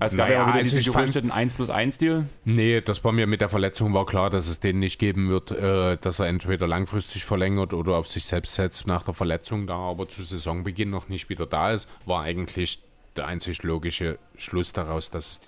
Es 0.00 0.16
gab 0.16 0.30
ja 0.30 0.36
Naja, 0.38 0.44
auch 0.44 0.54
wieder 0.54 0.62
diese 0.64 0.80
ich 0.80 0.86
fand- 0.86 0.96
Gerüchte, 0.96 1.20
den 1.20 1.30
1 1.30 1.52
plus 1.52 1.68
1 1.68 1.98
Deal. 1.98 2.26
Nee, 2.44 2.80
das 2.80 3.04
war 3.04 3.12
mir 3.12 3.26
mit 3.26 3.42
der 3.42 3.50
Verletzung 3.50 3.92
war 3.92 4.06
klar, 4.06 4.30
dass 4.30 4.48
es 4.48 4.58
den 4.58 4.78
nicht 4.78 4.98
geben 4.98 5.28
wird, 5.28 5.50
äh, 5.50 5.98
dass 5.98 6.18
er 6.20 6.26
entweder 6.26 6.66
langfristig 6.66 7.24
verlängert 7.26 7.74
oder 7.74 7.96
auf 7.96 8.06
sich 8.06 8.24
selbst 8.24 8.54
setzt 8.54 8.86
nach 8.86 9.04
der 9.04 9.12
Verletzung 9.12 9.66
da, 9.66 9.76
aber 9.76 10.08
zu 10.08 10.24
Saisonbeginn 10.24 10.88
noch 10.88 11.08
nicht 11.10 11.28
wieder 11.28 11.44
da 11.46 11.70
ist, 11.72 11.86
war 12.06 12.22
eigentlich 12.22 12.80
der 13.16 13.26
einzig 13.26 13.62
logische 13.62 14.18
Schluss 14.36 14.72
daraus, 14.72 15.10
dass 15.10 15.40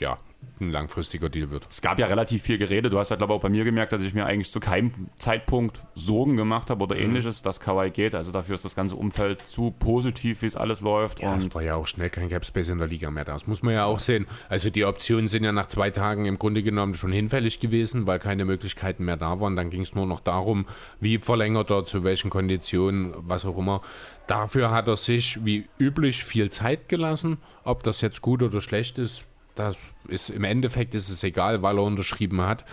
ja, 0.00 0.18
ein 0.60 0.70
langfristiger 0.70 1.28
Deal 1.28 1.50
wird. 1.50 1.66
Es 1.68 1.82
gab 1.82 1.98
ja 1.98 2.06
relativ 2.06 2.42
viel 2.42 2.58
Gerede. 2.58 2.90
Du 2.90 2.98
hast 2.98 3.10
ja, 3.10 3.16
glaube 3.16 3.32
ich, 3.32 3.38
auch 3.38 3.42
bei 3.42 3.48
mir 3.48 3.64
gemerkt, 3.64 3.92
dass 3.92 4.02
ich 4.02 4.14
mir 4.14 4.26
eigentlich 4.26 4.52
zu 4.52 4.60
keinem 4.60 4.92
Zeitpunkt 5.18 5.84
Sorgen 5.94 6.36
gemacht 6.36 6.70
habe 6.70 6.84
oder 6.84 6.96
ähnliches, 6.96 7.42
dass 7.42 7.60
Kawhi 7.60 7.90
geht. 7.90 8.14
Also 8.14 8.30
dafür 8.30 8.54
ist 8.54 8.64
das 8.64 8.74
ganze 8.74 8.94
Umfeld 8.94 9.42
zu 9.48 9.72
positiv, 9.72 10.42
wie 10.42 10.46
es 10.46 10.56
alles 10.56 10.80
läuft. 10.80 11.20
Ja, 11.20 11.34
es 11.34 11.44
und 11.44 11.54
war 11.54 11.62
ja 11.62 11.74
auch 11.74 11.86
schnell 11.86 12.10
kein 12.10 12.28
Capspace 12.28 12.68
in 12.68 12.78
der 12.78 12.86
Liga 12.86 13.10
mehr. 13.10 13.24
Das 13.24 13.46
muss 13.46 13.62
man 13.62 13.74
ja 13.74 13.84
auch 13.86 13.98
sehen. 13.98 14.26
Also 14.48 14.70
die 14.70 14.84
Optionen 14.84 15.28
sind 15.28 15.44
ja 15.44 15.52
nach 15.52 15.66
zwei 15.66 15.90
Tagen 15.90 16.24
im 16.26 16.38
Grunde 16.38 16.62
genommen 16.62 16.94
schon 16.94 17.12
hinfällig 17.12 17.58
gewesen, 17.58 18.06
weil 18.06 18.18
keine 18.18 18.44
Möglichkeiten 18.44 19.04
mehr 19.04 19.16
da 19.16 19.40
waren. 19.40 19.56
Dann 19.56 19.70
ging 19.70 19.82
es 19.82 19.94
nur 19.94 20.06
noch 20.06 20.20
darum, 20.20 20.66
wie 21.00 21.18
verlängert 21.18 21.70
er, 21.70 21.84
zu 21.84 22.04
welchen 22.04 22.30
Konditionen, 22.30 23.12
was 23.16 23.44
auch 23.44 23.58
immer. 23.58 23.80
Dafür 24.26 24.70
hat 24.70 24.88
er 24.88 24.96
sich 24.96 25.44
wie 25.44 25.66
üblich 25.78 26.24
viel 26.24 26.50
Zeit 26.50 26.88
gelassen. 26.88 27.38
Ob 27.64 27.82
das 27.82 28.00
jetzt 28.00 28.22
gut 28.22 28.42
oder 28.42 28.60
schlecht 28.60 28.98
ist, 28.98 29.24
das 29.54 29.76
ist 30.08 30.30
im 30.30 30.44
Endeffekt 30.44 30.94
ist 30.94 31.08
es 31.08 31.22
egal, 31.22 31.62
weil 31.62 31.78
er 31.78 31.84
unterschrieben 31.84 32.40
hat. 32.40 32.64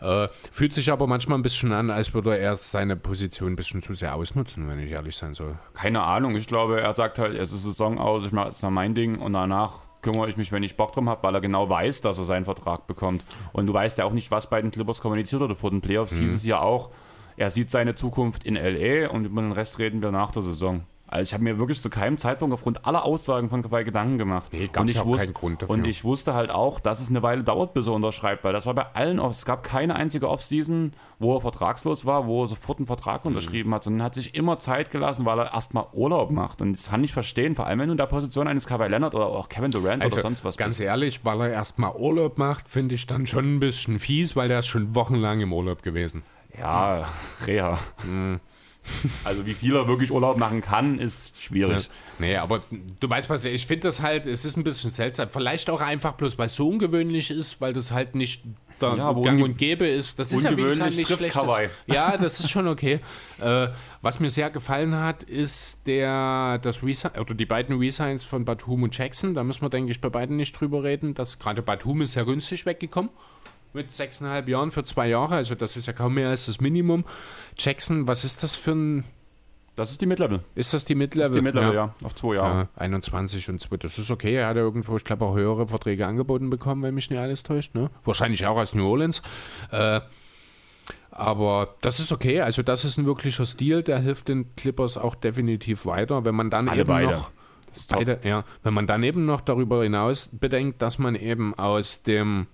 Äh, 0.00 0.28
fühlt 0.52 0.74
sich 0.74 0.92
aber 0.92 1.06
manchmal 1.08 1.38
ein 1.38 1.42
bisschen 1.42 1.72
an, 1.72 1.90
als 1.90 2.14
würde 2.14 2.38
er 2.38 2.56
seine 2.56 2.96
Position 2.96 3.52
ein 3.52 3.56
bisschen 3.56 3.82
zu 3.82 3.94
sehr 3.94 4.14
ausnutzen, 4.14 4.68
wenn 4.68 4.78
ich 4.78 4.90
ehrlich 4.92 5.16
sein 5.16 5.34
soll. 5.34 5.58
keine 5.74 6.02
Ahnung. 6.02 6.36
Ich 6.36 6.46
glaube, 6.46 6.80
er 6.80 6.94
sagt 6.94 7.18
halt, 7.18 7.34
es 7.34 7.52
ist 7.52 7.64
Saison 7.64 7.98
aus, 7.98 8.24
ich 8.24 8.32
mache 8.32 8.48
jetzt 8.48 8.62
noch 8.62 8.70
mein 8.70 8.94
Ding 8.94 9.18
und 9.18 9.32
danach 9.32 9.88
kümmere 10.02 10.28
ich 10.28 10.36
mich, 10.36 10.52
wenn 10.52 10.62
ich 10.62 10.76
Bock 10.76 10.92
drum 10.92 11.08
habe, 11.08 11.24
weil 11.24 11.34
er 11.34 11.40
genau 11.40 11.68
weiß, 11.68 12.00
dass 12.02 12.18
er 12.18 12.24
seinen 12.24 12.44
Vertrag 12.44 12.86
bekommt. 12.86 13.24
Und 13.52 13.66
du 13.66 13.74
weißt 13.74 13.98
ja 13.98 14.04
auch 14.04 14.12
nicht, 14.12 14.30
was 14.30 14.48
bei 14.48 14.62
den 14.62 14.70
Clippers 14.70 15.00
kommuniziert 15.00 15.40
wurde. 15.40 15.56
Vor 15.56 15.70
den 15.70 15.80
Playoffs 15.80 16.14
hieß 16.14 16.32
es 16.32 16.44
ja 16.44 16.60
auch, 16.60 16.90
er 17.36 17.50
sieht 17.50 17.70
seine 17.70 17.96
Zukunft 17.96 18.44
in 18.44 18.54
LA 18.54 19.10
und 19.10 19.24
über 19.24 19.40
den 19.40 19.52
Rest 19.52 19.80
reden 19.80 20.00
wir 20.00 20.12
nach 20.12 20.30
der 20.30 20.42
Saison. 20.42 20.84
Also 21.10 21.22
ich 21.22 21.32
habe 21.32 21.42
mir 21.42 21.58
wirklich 21.58 21.80
zu 21.80 21.88
keinem 21.90 22.18
Zeitpunkt 22.18 22.52
aufgrund 22.52 22.84
aller 22.86 23.02
Aussagen 23.04 23.48
von 23.48 23.62
Kawhi 23.62 23.82
Gedanken 23.84 24.18
gemacht. 24.18 24.48
Nee, 24.52 24.66
gab's 24.66 24.78
und 24.82 24.90
ich 24.90 25.00
auch 25.00 25.06
wusste, 25.06 25.24
keinen 25.26 25.34
Grund 25.34 25.62
dafür. 25.62 25.74
Und 25.74 25.86
ich 25.86 26.04
wusste 26.04 26.34
halt 26.34 26.50
auch, 26.50 26.80
dass 26.80 27.00
es 27.00 27.08
eine 27.08 27.22
Weile 27.22 27.42
dauert, 27.42 27.72
bis 27.72 27.86
er 27.86 27.94
unterschreibt, 27.94 28.44
weil 28.44 28.52
das 28.52 28.66
war 28.66 28.74
bei 28.74 28.86
allen, 28.94 29.18
Off- 29.18 29.32
es 29.32 29.46
gab 29.46 29.62
keine 29.64 29.96
einzige 29.96 30.28
Offseason, 30.28 30.92
wo 31.18 31.34
er 31.36 31.40
vertragslos 31.40 32.04
war, 32.04 32.26
wo 32.26 32.44
er 32.44 32.48
sofort 32.48 32.78
einen 32.78 32.86
Vertrag 32.86 33.24
Mhm. 33.24 33.28
unterschrieben 33.30 33.72
hat, 33.74 33.84
sondern 33.84 34.04
hat 34.04 34.14
sich 34.14 34.34
immer 34.34 34.58
Zeit 34.58 34.90
gelassen, 34.90 35.24
weil 35.24 35.38
er 35.38 35.52
erstmal 35.52 35.86
Urlaub 35.92 36.30
macht. 36.30 36.60
Und 36.60 36.74
das 36.74 36.90
kann 36.90 37.02
ich 37.02 37.12
verstehen, 37.12 37.54
vor 37.56 37.66
allem 37.66 37.78
wenn 37.78 37.88
du 37.88 37.92
in 37.92 37.98
der 37.98 38.06
Position 38.06 38.46
eines 38.46 38.66
Kawhi 38.66 38.88
Leonard 38.88 39.14
oder 39.14 39.26
auch 39.28 39.48
Kevin 39.48 39.70
Durant 39.70 40.02
Also 40.02 40.16
oder 40.16 40.22
sonst 40.22 40.44
was 40.44 40.56
ganz 40.58 40.76
bist. 40.76 40.86
ehrlich, 40.86 41.24
weil 41.24 41.40
er 41.40 41.50
erstmal 41.50 41.94
Urlaub 41.96 42.36
macht, 42.36 42.68
finde 42.68 42.94
ich 42.94 43.06
dann 43.06 43.26
schon 43.26 43.56
ein 43.56 43.60
bisschen 43.60 43.98
fies, 43.98 44.36
weil 44.36 44.48
der 44.48 44.58
ist 44.58 44.66
schon 44.66 44.94
wochenlang 44.94 45.40
im 45.40 45.52
Urlaub 45.54 45.82
gewesen. 45.82 46.22
Ja, 46.58 47.08
Reha. 47.46 47.78
Also 49.24 49.46
wie 49.46 49.54
viel 49.54 49.76
er 49.76 49.86
wirklich 49.86 50.10
Urlaub 50.10 50.38
machen 50.38 50.60
kann, 50.60 50.98
ist 50.98 51.42
schwierig. 51.42 51.90
Nee, 52.18 52.36
aber 52.36 52.62
du 53.00 53.08
weißt 53.08 53.30
was, 53.30 53.44
ich 53.44 53.66
finde 53.66 53.88
das 53.88 54.00
halt, 54.00 54.26
es 54.26 54.44
ist 54.44 54.56
ein 54.56 54.64
bisschen 54.64 54.90
seltsam. 54.90 55.28
Vielleicht 55.28 55.70
auch 55.70 55.80
einfach 55.80 56.12
bloß, 56.12 56.38
weil 56.38 56.46
es 56.46 56.54
so 56.54 56.68
ungewöhnlich 56.68 57.30
ist, 57.30 57.60
weil 57.60 57.72
das 57.72 57.92
halt 57.92 58.14
nicht 58.14 58.42
der 58.80 58.96
Ja, 58.96 59.12
Gang 59.12 59.42
und 59.42 59.58
Gäbe 59.58 59.86
ist. 59.86 60.18
Das 60.18 60.32
ist 60.32 60.44
ja 60.44 60.50
ungewöhnlich 60.50 60.96
nicht 60.96 61.10
schlecht. 61.10 61.36
Ja, 61.86 62.16
das 62.16 62.40
ist 62.40 62.50
schon 62.50 62.68
okay. 62.68 63.00
äh, 63.40 63.68
was 64.02 64.20
mir 64.20 64.30
sehr 64.30 64.50
gefallen 64.50 64.94
hat, 64.94 65.22
ist 65.22 65.86
der, 65.86 66.58
das 66.62 66.82
Resign, 66.82 67.12
oder 67.20 67.34
die 67.34 67.46
beiden 67.46 67.78
Resigns 67.78 68.24
von 68.24 68.44
Batum 68.44 68.84
und 68.84 68.96
Jackson. 68.96 69.34
Da 69.34 69.42
müssen 69.44 69.62
wir, 69.62 69.70
denke 69.70 69.90
ich, 69.90 70.00
bei 70.00 70.08
beiden 70.08 70.36
nicht 70.36 70.58
drüber 70.58 70.82
reden. 70.84 71.14
Das 71.14 71.38
gerade 71.38 71.62
Batum 71.62 72.02
ist 72.02 72.12
sehr 72.12 72.24
günstig 72.24 72.66
weggekommen. 72.66 73.10
Mit 73.72 73.92
sechseinhalb 73.92 74.48
Jahren 74.48 74.70
für 74.70 74.82
zwei 74.84 75.08
Jahre, 75.08 75.36
also 75.36 75.54
das 75.54 75.76
ist 75.76 75.86
ja 75.86 75.92
kaum 75.92 76.14
mehr 76.14 76.30
als 76.30 76.46
das 76.46 76.60
Minimum. 76.60 77.04
Jackson, 77.58 78.06
was 78.08 78.24
ist 78.24 78.42
das 78.42 78.56
für 78.56 78.72
ein. 78.72 79.04
Das 79.76 79.92
ist 79.92 80.00
die 80.00 80.06
Midlevel. 80.06 80.40
Ist 80.56 80.74
das 80.74 80.84
die 80.84 80.94
Das 80.94 80.98
Midlevel? 80.98 81.28
ist 81.30 81.36
die 81.36 81.42
Midlevel, 81.42 81.74
ja. 81.74 81.94
Auf 82.02 82.14
zwei 82.16 82.34
Jahre. 82.34 82.58
Ja, 82.62 82.68
21 82.82 83.48
und 83.48 83.60
2. 83.60 83.76
Das 83.76 83.96
ist 83.98 84.10
okay. 84.10 84.34
Er 84.34 84.48
hat 84.48 84.56
ja 84.56 84.62
irgendwo, 84.62 84.96
ich 84.96 85.04
glaube, 85.04 85.24
auch 85.24 85.36
höhere 85.36 85.68
Verträge 85.68 86.04
angeboten 86.06 86.50
bekommen, 86.50 86.82
wenn 86.82 86.94
mich 86.94 87.10
nicht 87.10 87.20
alles 87.20 87.44
täuscht. 87.44 87.76
Ne? 87.76 87.88
Wahrscheinlich 88.04 88.44
auch 88.46 88.56
aus 88.56 88.74
New 88.74 88.84
Orleans. 88.88 89.22
Äh, 89.70 90.00
aber 91.12 91.76
das 91.80 92.00
ist 92.00 92.10
okay. 92.10 92.40
Also, 92.40 92.62
das 92.62 92.84
ist 92.84 92.96
ein 92.98 93.06
wirklicher 93.06 93.46
Stil. 93.46 93.82
Der 93.84 94.00
hilft 94.00 94.26
den 94.28 94.54
Clippers 94.56 94.96
auch 94.96 95.14
definitiv 95.14 95.86
weiter. 95.86 96.24
Wenn 96.24 96.34
man 96.34 96.50
dann 96.50 96.68
Alle 96.68 96.80
eben 96.80 96.88
beide. 96.88 97.12
noch. 97.12 97.30
Das. 97.72 97.86
Beide, 97.86 98.18
ja. 98.24 98.44
Wenn 98.64 98.74
man 98.74 98.86
dann 98.88 99.02
eben 99.04 99.26
noch 99.26 99.40
darüber 99.42 99.82
hinaus 99.84 100.28
bedenkt, 100.32 100.82
dass 100.82 100.98
man 100.98 101.14
eben 101.14 101.54
aus 101.54 102.02
dem 102.02 102.46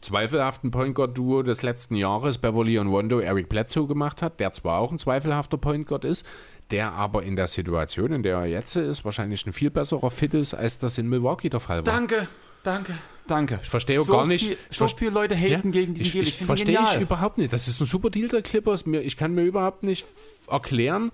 zweifelhaften 0.00 0.70
Point 0.70 0.94
Guard 0.94 1.16
Duo 1.16 1.42
des 1.42 1.62
letzten 1.62 1.94
Jahres 1.94 2.38
Beverly 2.38 2.78
und 2.78 2.88
Rondo 2.88 3.20
Eric 3.20 3.48
Bledsoe 3.48 3.86
gemacht 3.86 4.22
hat, 4.22 4.40
der 4.40 4.52
zwar 4.52 4.78
auch 4.78 4.92
ein 4.92 4.98
zweifelhafter 4.98 5.58
Point 5.58 5.86
Guard 5.86 6.04
ist, 6.04 6.26
der 6.70 6.92
aber 6.92 7.22
in 7.22 7.36
der 7.36 7.48
Situation, 7.48 8.12
in 8.12 8.22
der 8.22 8.38
er 8.38 8.46
jetzt 8.46 8.76
ist, 8.76 9.04
wahrscheinlich 9.04 9.44
ein 9.46 9.52
viel 9.52 9.70
besserer 9.70 10.10
Fit 10.10 10.34
ist, 10.34 10.54
als 10.54 10.78
das 10.78 10.98
in 10.98 11.08
Milwaukee 11.08 11.48
der 11.50 11.60
Fall 11.60 11.84
war. 11.84 11.92
Danke, 11.92 12.28
danke, 12.62 12.94
danke. 13.26 13.58
Ich 13.62 13.68
verstehe 13.68 14.00
auch 14.00 14.04
so 14.04 14.12
gar 14.12 14.26
nicht. 14.26 14.46
Viel, 14.46 14.56
ich 14.70 14.76
so 14.76 14.88
viele 14.88 15.10
Leute 15.10 15.34
haten 15.34 15.50
Ja, 15.50 15.60
gegen 15.80 15.94
diesen 15.94 16.06
ich, 16.06 16.12
Deal. 16.12 16.24
ich, 16.24 16.40
ihn 16.40 16.46
verstehe 16.46 16.78
ich 16.82 17.00
überhaupt 17.00 17.38
nicht. 17.38 17.52
Das 17.52 17.68
ist 17.68 17.80
ein 17.80 17.86
super 17.86 18.10
Deal 18.10 18.28
der 18.28 18.42
Clippers. 18.42 18.86
Mir, 18.86 19.02
ich 19.02 19.16
kann 19.16 19.34
mir 19.34 19.42
überhaupt 19.42 19.82
nicht 19.82 20.06
erklären, 20.48 21.10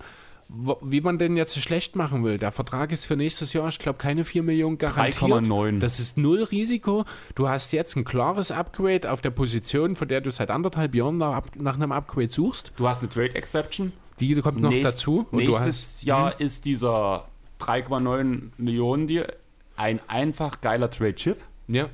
wie 0.49 1.01
man 1.01 1.19
den 1.19 1.37
jetzt 1.37 1.61
schlecht 1.61 1.97
machen 1.97 2.23
will. 2.25 2.39
Der 2.39 2.53
Vertrag 2.53 2.93
ist 2.93 3.05
für 3.07 3.17
nächstes 3.17 3.53
Jahr, 3.53 3.69
ich 3.69 3.79
glaube, 3.79 3.99
keine 3.99 4.25
4 4.25 4.43
Millionen 4.43 4.79
garantiert. 4.79 5.31
3,9. 5.45 5.81
Das 5.81 5.99
ist 5.99 6.17
null 6.19 6.45
Risiko. 6.45 7.05
Du 7.35 7.49
hast 7.49 7.73
jetzt 7.73 7.97
ein 7.97 8.05
klares 8.05 8.51
Upgrade 8.53 9.11
auf 9.11 9.21
der 9.21 9.31
Position, 9.31 9.97
von 9.97 10.07
der 10.09 10.21
du 10.21 10.31
seit 10.31 10.51
anderthalb 10.51 10.95
Jahren 10.95 11.19
nach, 11.19 11.43
nach 11.57 11.75
einem 11.75 11.91
Upgrade 11.93 12.29
suchst. 12.31 12.73
Du 12.77 12.87
hast 12.89 13.01
eine 13.01 13.09
Trade 13.09 13.35
Exception. 13.35 13.93
Die 14.21 14.35
kommt 14.41 14.61
noch 14.61 14.71
Nächst- 14.71 14.95
dazu. 14.95 15.27
Und 15.31 15.41
du 15.41 15.47
nächstes 15.47 15.67
hast. 15.67 16.03
Jahr 16.05 16.41
ist 16.41 16.65
dieser 16.65 17.27
3,9 17.61 18.51
Millionen 18.57 19.07
Deal 19.09 19.33
ein 19.77 20.01
einfach 20.09 20.61
geiler 20.61 20.91
Trade-Chip. 20.91 21.39
ja, 21.69 21.89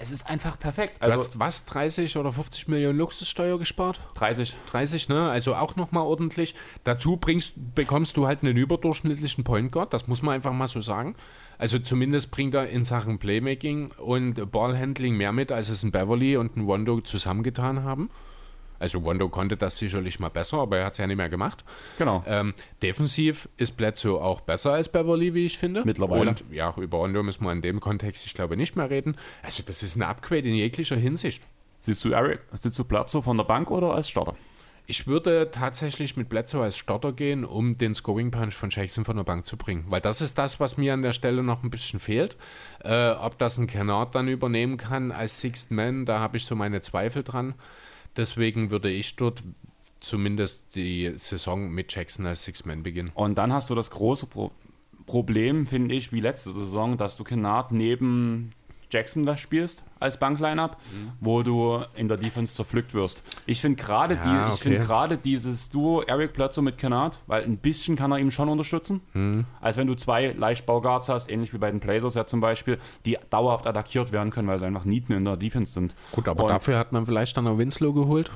Es 0.00 0.10
ist 0.10 0.28
einfach 0.28 0.58
perfekt. 0.58 0.98
du 1.00 1.06
Also 1.06 1.18
hast 1.18 1.38
was, 1.38 1.64
30 1.64 2.16
oder 2.16 2.32
50 2.32 2.68
Millionen 2.68 2.98
Luxussteuer 2.98 3.58
gespart? 3.58 4.00
30. 4.14 4.56
30, 4.70 5.08
ne? 5.08 5.28
Also 5.28 5.54
auch 5.54 5.76
nochmal 5.76 6.04
ordentlich. 6.04 6.54
Dazu 6.84 7.16
bringst, 7.16 7.54
bekommst 7.74 8.16
du 8.16 8.26
halt 8.26 8.42
einen 8.42 8.56
überdurchschnittlichen 8.56 9.44
Point 9.44 9.72
Guard, 9.72 9.92
das 9.92 10.06
muss 10.06 10.22
man 10.22 10.34
einfach 10.34 10.52
mal 10.52 10.68
so 10.68 10.80
sagen. 10.80 11.16
Also 11.58 11.78
zumindest 11.78 12.30
bringt 12.30 12.54
er 12.54 12.68
in 12.68 12.84
Sachen 12.84 13.18
Playmaking 13.18 13.90
und 13.98 14.50
Ballhandling 14.50 15.16
mehr 15.16 15.32
mit, 15.32 15.50
als 15.50 15.68
es 15.68 15.82
ein 15.82 15.90
Beverly 15.90 16.36
und 16.36 16.56
ein 16.56 16.66
Wondo 16.66 17.00
zusammengetan 17.00 17.82
haben. 17.82 18.10
Also 18.78 19.02
Wondo 19.04 19.28
konnte 19.28 19.56
das 19.56 19.78
sicherlich 19.78 20.20
mal 20.20 20.28
besser, 20.28 20.58
aber 20.58 20.78
er 20.78 20.86
hat 20.86 20.92
es 20.92 20.98
ja 20.98 21.06
nicht 21.06 21.16
mehr 21.16 21.28
gemacht. 21.28 21.64
Genau. 21.98 22.22
Ähm, 22.26 22.54
defensiv 22.82 23.48
ist 23.56 23.76
Bledsoe 23.76 24.20
auch 24.20 24.40
besser 24.40 24.72
als 24.72 24.88
Beverly, 24.88 25.34
wie 25.34 25.46
ich 25.46 25.58
finde. 25.58 25.84
Mittlerweile. 25.84 26.30
Und 26.30 26.44
ja, 26.50 26.74
über 26.76 26.98
Wondo 26.98 27.22
müssen 27.22 27.44
wir 27.44 27.52
in 27.52 27.62
dem 27.62 27.80
Kontext, 27.80 28.26
ich 28.26 28.34
glaube, 28.34 28.56
nicht 28.56 28.76
mehr 28.76 28.90
reden. 28.90 29.16
Also 29.42 29.62
das 29.66 29.82
ist 29.82 29.96
ein 29.96 30.02
Upgrade 30.02 30.48
in 30.48 30.54
jeglicher 30.54 30.96
Hinsicht. 30.96 31.42
Siehst 31.80 32.04
du 32.04 32.10
Eric, 32.10 32.40
sitzt 32.52 32.78
du 32.78 32.84
Platzo 32.84 33.22
von 33.22 33.36
der 33.36 33.44
Bank 33.44 33.70
oder 33.70 33.94
als 33.94 34.08
Starter? 34.08 34.34
Ich 34.90 35.06
würde 35.06 35.50
tatsächlich 35.50 36.16
mit 36.16 36.30
Bledsoe 36.30 36.62
als 36.62 36.78
Starter 36.78 37.12
gehen, 37.12 37.44
um 37.44 37.76
den 37.76 37.94
Scoring 37.94 38.30
Punch 38.30 38.54
von 38.54 38.70
Jackson 38.70 39.04
von 39.04 39.16
der 39.16 39.24
Bank 39.24 39.44
zu 39.44 39.58
bringen. 39.58 39.84
Weil 39.88 40.00
das 40.00 40.22
ist 40.22 40.38
das, 40.38 40.60
was 40.60 40.78
mir 40.78 40.94
an 40.94 41.02
der 41.02 41.12
Stelle 41.12 41.42
noch 41.42 41.62
ein 41.62 41.68
bisschen 41.68 42.00
fehlt. 42.00 42.38
Äh, 42.82 43.10
ob 43.10 43.36
das 43.36 43.58
ein 43.58 43.66
Kennard 43.66 44.14
dann 44.14 44.28
übernehmen 44.28 44.78
kann 44.78 45.12
als 45.12 45.40
Sixth 45.40 45.70
Man, 45.70 46.06
da 46.06 46.20
habe 46.20 46.38
ich 46.38 46.46
so 46.46 46.56
meine 46.56 46.80
Zweifel 46.80 47.22
dran. 47.22 47.54
Deswegen 48.18 48.70
würde 48.70 48.90
ich 48.90 49.16
dort 49.16 49.42
zumindest 50.00 50.60
die 50.74 51.12
Saison 51.16 51.70
mit 51.70 51.94
Jackson 51.94 52.26
als 52.26 52.44
Sixth 52.44 52.66
Man 52.66 52.82
beginnen. 52.82 53.12
Und 53.14 53.38
dann 53.38 53.52
hast 53.52 53.70
du 53.70 53.74
das 53.74 53.90
große 53.90 54.26
Pro 54.26 54.52
Problem, 55.06 55.66
finde 55.66 55.94
ich, 55.94 56.12
wie 56.12 56.20
letzte 56.20 56.52
Saison, 56.52 56.98
dass 56.98 57.16
du 57.16 57.24
Kennard 57.24 57.72
neben 57.72 58.52
Jackson 58.90 59.26
da 59.26 59.36
spielst 59.36 59.84
als 60.00 60.18
Bankline-Up, 60.18 60.76
Mhm. 60.92 61.12
wo 61.20 61.42
du 61.42 61.80
in 61.94 62.08
der 62.08 62.16
Defense 62.16 62.54
zerpflückt 62.54 62.94
wirst. 62.94 63.22
Ich 63.46 63.60
finde 63.60 63.82
gerade 63.82 64.14
Ja, 64.14 64.22
die, 64.22 64.48
ich 64.48 64.54
okay. 64.60 64.62
finde 64.70 64.78
gerade 64.80 65.18
dieses 65.18 65.70
Duo 65.70 66.02
Eric 66.02 66.32
Plötzer 66.32 66.62
mit 66.62 66.78
Kennard, 66.78 67.20
weil 67.26 67.42
ein 67.44 67.58
bisschen 67.58 67.96
kann 67.96 68.12
er 68.12 68.18
ihm 68.18 68.30
schon 68.30 68.48
unterstützen. 68.48 69.00
Mhm. 69.12 69.44
Als 69.60 69.76
wenn 69.76 69.86
du 69.86 69.94
zwei 69.94 70.28
Leichtbauguards 70.32 71.08
hast, 71.08 71.30
ähnlich 71.30 71.52
wie 71.52 71.58
bei 71.58 71.70
den 71.70 71.80
Blazers 71.80 72.14
ja 72.14 72.26
zum 72.26 72.40
Beispiel, 72.40 72.78
die 73.04 73.18
dauerhaft 73.30 73.66
attackiert 73.66 74.12
werden 74.12 74.30
können, 74.30 74.48
weil 74.48 74.58
sie 74.58 74.66
einfach 74.66 74.84
Nieten 74.84 75.12
in 75.12 75.24
der 75.24 75.36
Defense 75.36 75.72
sind. 75.72 75.94
Gut, 76.12 76.28
aber 76.28 76.44
Und- 76.44 76.50
dafür 76.50 76.78
hat 76.78 76.92
man 76.92 77.04
vielleicht 77.06 77.36
dann 77.36 77.46
auch 77.46 77.58
Winslow 77.58 77.92
geholt. 77.92 78.30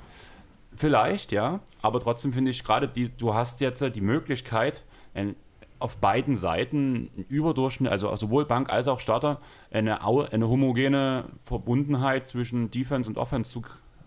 Vielleicht, 0.75 1.33
ja. 1.33 1.61
Aber 1.83 2.01
trotzdem 2.01 2.33
finde 2.33 2.51
ich 2.51 2.65
gerade, 2.65 2.89
die, 2.89 3.11
du 3.11 3.35
hast 3.35 3.61
jetzt 3.61 3.83
die 3.95 4.01
Möglichkeit, 4.01 4.83
ein, 5.15 5.37
auf 5.83 5.97
beiden 5.99 6.37
Seiten 6.37 7.11
einen 7.17 7.25
Überdurchschnitt, 7.29 7.91
also 7.91 8.15
sowohl 8.17 8.45
Bank 8.47 8.71
als 8.71 8.89
auch 8.89 9.01
Starter, 9.01 9.41
eine, 9.71 10.01
eine 10.05 10.49
homogene 10.49 11.25
Verbundenheit 11.43 12.27
zwischen 12.27 12.71
Defense 12.71 13.09
und 13.11 13.19
Offense 13.19 13.51
zu 13.51 13.63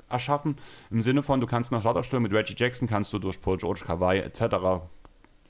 erschaffen. 0.10 0.56
Im 0.92 1.02
Sinne 1.02 1.24
von, 1.24 1.40
du 1.42 1.48
kannst 1.48 1.72
nach 1.72 1.82
Startaufstellung 1.82 2.24
mit 2.24 2.34
Reggie 2.34 2.56
Jackson, 2.58 2.88
kannst 2.88 3.12
du 3.14 3.20
durch 3.20 3.42
Paul 3.42 3.58
George, 3.58 3.84
Kawhi 3.86 4.20
etc. 4.20 4.86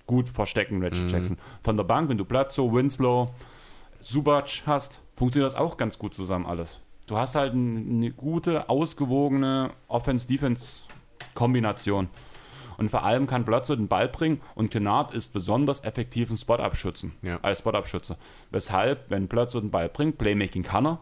gut 0.08 0.30
verstecken, 0.30 0.82
Reggie 0.82 1.06
Jackson. 1.08 1.38
Von 1.64 1.78
der 1.78 1.84
Bank, 1.84 2.10
wenn 2.10 2.18
du 2.18 2.26
Bledsoe, 2.26 2.72
Winslow, 2.74 3.30
Subac 4.02 4.64
hast, 4.66 5.02
funktioniert 5.16 5.52
das 5.54 5.60
auch 5.60 5.78
ganz 5.78 5.98
gut 6.00 6.14
zusammen 6.14 6.45
alles. 6.45 6.80
Du 7.08 7.18
hast 7.18 7.36
halt 7.36 7.54
ein- 7.54 7.98
eine 7.98 8.12
gute, 8.12 8.70
ausgewogene 8.70 9.72
Offense-Defense-Kombination. 9.88 12.10
Und 12.78 12.90
vor 12.90 13.04
allem 13.04 13.28
kann 13.28 13.45
Bledsoe 13.45 13.78
den 13.78 13.88
Ball 13.88 14.08
bringen 14.08 14.42
und 14.56 14.72
Kennard 14.72 15.14
ist 15.14 15.34
besonders 15.34 15.84
effektiv 15.84 16.30
im 16.30 16.38
Spot-Up-Schützen, 16.38 17.14
Ja. 17.22 17.40
als 17.42 17.60
Spot-Up-Schütze. 17.60 18.18
Weshalb, 18.52 19.10
wenn 19.10 19.28
Bledsoe 19.28 19.62
den 19.62 19.72
Ball 19.72 19.90
bringt, 19.90 20.18
Playmaking 20.18 20.64
kann 20.64 20.86
er, 20.86 21.00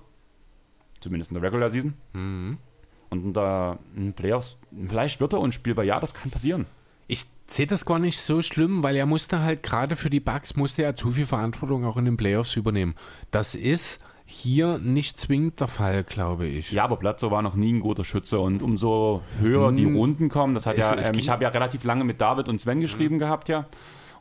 Zumindest 1.01 1.31
in 1.31 1.35
der 1.35 1.43
Regular 1.43 1.69
Season. 1.69 1.95
Mhm. 2.13 2.57
Und 3.09 3.25
in 3.25 3.33
der 3.33 3.77
in 3.95 4.05
den 4.05 4.13
Playoffs, 4.13 4.57
vielleicht 4.87 5.19
wird 5.19 5.33
er 5.33 5.41
unspielbar. 5.41 5.83
Ja, 5.83 5.99
das 5.99 6.13
kann 6.13 6.31
passieren. 6.31 6.65
Ich 7.07 7.25
sehe 7.47 7.67
das 7.67 7.85
gar 7.85 7.99
nicht 7.99 8.21
so 8.21 8.41
schlimm, 8.41 8.81
weil 8.83 8.95
er 8.95 9.05
musste 9.05 9.41
halt 9.41 9.61
gerade 9.63 9.97
für 9.97 10.09
die 10.09 10.21
Bugs 10.21 10.55
musste 10.55 10.81
er 10.83 10.95
zu 10.95 11.11
viel 11.11 11.25
Verantwortung 11.25 11.83
auch 11.83 11.97
in 11.97 12.05
den 12.05 12.15
Playoffs 12.15 12.55
übernehmen. 12.55 12.95
Das 13.31 13.53
ist 13.53 13.99
hier 14.25 14.77
nicht 14.79 15.19
zwingend 15.19 15.59
der 15.59 15.67
Fall, 15.67 16.03
glaube 16.03 16.45
ich. 16.47 16.71
Ja, 16.71 16.85
aber 16.85 16.97
Bledsoe 16.97 17.29
war 17.31 17.41
noch 17.41 17.55
nie 17.55 17.73
ein 17.73 17.79
guter 17.81 18.05
Schütze 18.05 18.39
und 18.39 18.61
umso 18.61 19.21
höher 19.39 19.71
die 19.71 19.85
Hm. 19.85 19.95
Runden 19.95 20.29
kommen, 20.29 20.53
das 20.55 20.65
hat 20.65 20.75
Es- 20.77 20.89
ja, 20.89 20.95
es 20.95 21.09
ähm, 21.09 21.19
ich 21.19 21.29
habe 21.29 21.43
ja 21.43 21.49
relativ 21.49 21.83
lange 21.83 22.03
mit 22.03 22.21
David 22.21 22.47
und 22.49 22.59
Sven 22.61 22.79
geschrieben 22.79 23.19
gehabt, 23.19 23.49
ja. 23.49 23.65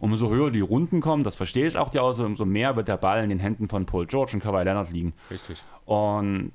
Umso 0.00 0.30
höher 0.30 0.50
die 0.50 0.60
Runden 0.60 1.00
kommen, 1.00 1.22
das 1.22 1.36
verstehe 1.36 1.68
ich 1.68 1.76
auch 1.78 1.88
die 1.88 2.00
aus, 2.00 2.18
umso 2.18 2.44
mehr 2.44 2.74
wird 2.74 2.88
der 2.88 2.96
Ball 2.96 3.22
in 3.22 3.28
den 3.28 3.38
Händen 3.38 3.68
von 3.68 3.86
Paul 3.86 4.06
George 4.06 4.32
und 4.34 4.40
Kawhi 4.42 4.64
Leonard 4.64 4.90
liegen. 4.90 5.12
Richtig. 5.30 5.62
Und 5.84 6.50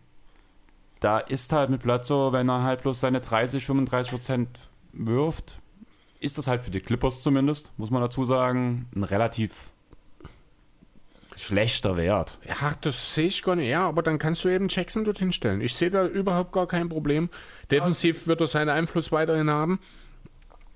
da 1.00 1.20
ist 1.20 1.54
halt 1.54 1.70
mit 1.70 1.82
Bledsoe, 1.84 2.34
wenn 2.34 2.50
er 2.50 2.64
halt 2.64 2.82
bloß 2.82 3.00
seine 3.00 3.22
30, 3.22 3.66
35 3.66 4.12
Prozent 4.12 4.50
wirft, 4.92 5.60
ist 6.20 6.38
das 6.38 6.48
halt 6.48 6.64
für 6.64 6.72
die 6.72 6.80
Clippers 6.82 7.22
zumindest, 7.22 7.72
muss 7.78 7.92
man 7.92 8.02
dazu 8.02 8.26
sagen, 8.26 8.88
ein 8.96 9.04
relativ 9.04 9.70
schlechter 11.38 11.98
Wert. 11.98 12.38
Ja, 12.48 12.74
das 12.82 13.16
sehe 13.16 13.28
ich 13.28 13.44
gar 13.44 13.56
nicht. 13.56 13.70
Ja, 13.70 13.88
aber 13.88 14.02
dann 14.02 14.18
kannst 14.18 14.44
du 14.44 14.50
eben 14.50 14.68
Jackson 14.70 15.06
dorthin 15.06 15.32
stellen. 15.32 15.62
Ich 15.62 15.76
sehe 15.76 15.90
da 15.90 16.06
überhaupt 16.06 16.52
gar 16.52 16.68
kein 16.68 16.90
Problem. 16.90 17.30
Defensiv 17.72 18.28
wird 18.28 18.42
er 18.42 18.48
seinen 18.48 18.70
Einfluss 18.70 19.12
weiterhin 19.12 19.50
haben. 19.50 19.80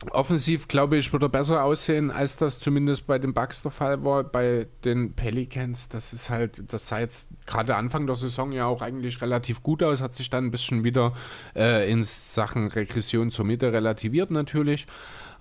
Offensiv, 0.10 0.68
glaube 0.68 0.98
ich, 0.98 1.14
wird 1.14 1.22
er 1.22 1.30
besser 1.30 1.64
aussehen, 1.64 2.10
als 2.10 2.36
das 2.36 2.60
zumindest 2.60 3.06
bei 3.06 3.20
den 3.20 3.36
Bucks 3.36 3.62
der 3.62 3.70
Fall 3.70 4.04
war. 4.04 4.24
Bei 4.24 4.68
den 4.84 5.14
Pelicans, 5.14 5.90
das 5.90 6.12
ist 6.12 6.32
halt, 6.32 6.74
das 6.74 6.88
sah 6.88 7.00
jetzt 7.00 7.30
gerade 7.46 7.76
Anfang 7.76 8.08
der 8.08 8.16
Saison 8.16 8.52
ja 8.52 8.66
auch 8.66 8.82
eigentlich 8.82 9.22
relativ 9.22 9.62
gut 9.62 9.84
aus, 9.84 10.02
hat 10.02 10.16
sich 10.16 10.32
dann 10.32 10.46
ein 10.46 10.52
bisschen 10.52 10.84
wieder 10.84 11.14
äh, 11.56 11.92
in 11.92 12.04
Sachen 12.04 12.70
Regression 12.70 13.30
zur 13.30 13.46
Mitte 13.46 13.72
relativiert 13.72 14.32
natürlich. 14.32 14.88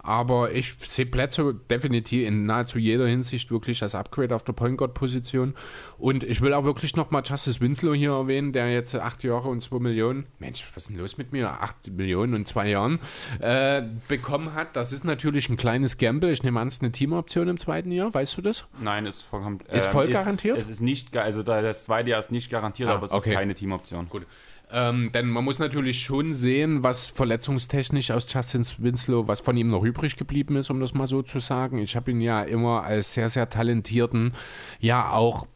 Aber 0.02 0.52
ich 0.52 0.76
sehe 0.80 1.06
Plätze 1.06 1.54
definitiv 1.70 2.26
in 2.26 2.46
nahezu 2.46 2.78
jeder 2.78 3.06
Hinsicht 3.06 3.50
wirklich 3.50 3.82
als 3.82 3.94
Upgrade 3.94 4.34
auf 4.34 4.42
der 4.44 4.54
Point 4.54 4.78
Guard 4.78 4.94
Position. 4.94 5.54
Und 5.98 6.24
ich 6.24 6.40
will 6.40 6.54
auch 6.54 6.64
wirklich 6.64 6.96
nochmal 6.96 7.22
Justice 7.24 7.60
Winslow 7.60 7.92
hier 7.94 8.12
erwähnen, 8.12 8.52
der 8.52 8.72
jetzt 8.72 8.94
acht 8.94 9.22
Jahre 9.24 9.48
und 9.48 9.62
zwei 9.62 9.78
Millionen, 9.78 10.26
Mensch, 10.38 10.64
was 10.74 10.84
ist 10.84 10.90
denn 10.90 10.98
los 10.98 11.18
mit 11.18 11.32
mir? 11.32 11.50
Acht 11.50 11.76
Millionen 11.90 12.34
und 12.34 12.48
zwei 12.48 12.68
Jahren 12.70 12.98
äh, 13.40 13.82
bekommen 14.08 14.54
hat. 14.54 14.74
Das 14.74 14.92
ist 14.92 15.04
natürlich 15.04 15.48
ein 15.50 15.56
kleines 15.56 15.98
Gamble. 15.98 16.32
Ich 16.32 16.42
nehme 16.42 16.60
an, 16.60 16.68
es 16.68 16.74
ist 16.74 16.82
eine 16.82 16.92
Teamoption 16.92 17.48
im 17.48 17.58
zweiten 17.58 17.92
Jahr. 17.92 18.12
Weißt 18.14 18.36
du 18.38 18.42
das? 18.42 18.64
Nein, 18.80 19.04
ist 19.06 19.22
vollkommen. 19.22 19.60
Ist 19.70 19.86
voll 19.86 20.08
garantiert? 20.08 20.58
Es 20.58 20.68
ist 20.68 20.80
nicht, 20.80 21.16
also 21.16 21.42
da- 21.42 21.60
das 21.62 21.84
zweite 21.84 22.10
Jahr 22.10 22.20
ist 22.20 22.30
nicht 22.30 22.50
garantiert, 22.50 22.88
Ah, 22.88 22.94
aber 22.94 23.06
es 23.06 23.12
okay. 23.12 23.30
ist 23.30 23.36
keine 23.36 23.54
Teamoption. 23.54 24.08
Gut. 24.08 24.26
Ähm, 24.72 25.10
denn 25.12 25.28
man 25.28 25.44
muss 25.44 25.58
natürlich 25.58 26.00
schon 26.00 26.32
sehen, 26.32 26.82
was 26.82 27.10
verletzungstechnisch 27.10 28.10
aus 28.10 28.32
Justin 28.32 28.64
Winslow, 28.78 29.26
was 29.26 29.40
von 29.40 29.56
ihm 29.56 29.70
noch 29.70 29.82
übrig 29.82 30.16
geblieben 30.16 30.56
ist, 30.56 30.70
um 30.70 30.80
das 30.80 30.94
mal 30.94 31.06
so 31.06 31.22
zu 31.22 31.40
sagen. 31.40 31.78
Ich 31.78 31.96
habe 31.96 32.10
ihn 32.10 32.20
ja 32.20 32.42
immer 32.42 32.84
als 32.84 33.14
sehr, 33.14 33.30
sehr 33.30 33.50
talentierten, 33.50 34.32
ja 34.78 35.10
auch 35.10 35.46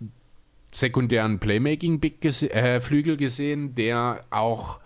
sekundären 0.72 1.38
Playmaking-Big 1.38 2.20
gese 2.20 2.52
äh, 2.52 2.80
Flügel 2.80 3.16
gesehen, 3.16 3.74
der 3.74 4.24
auch 4.30 4.80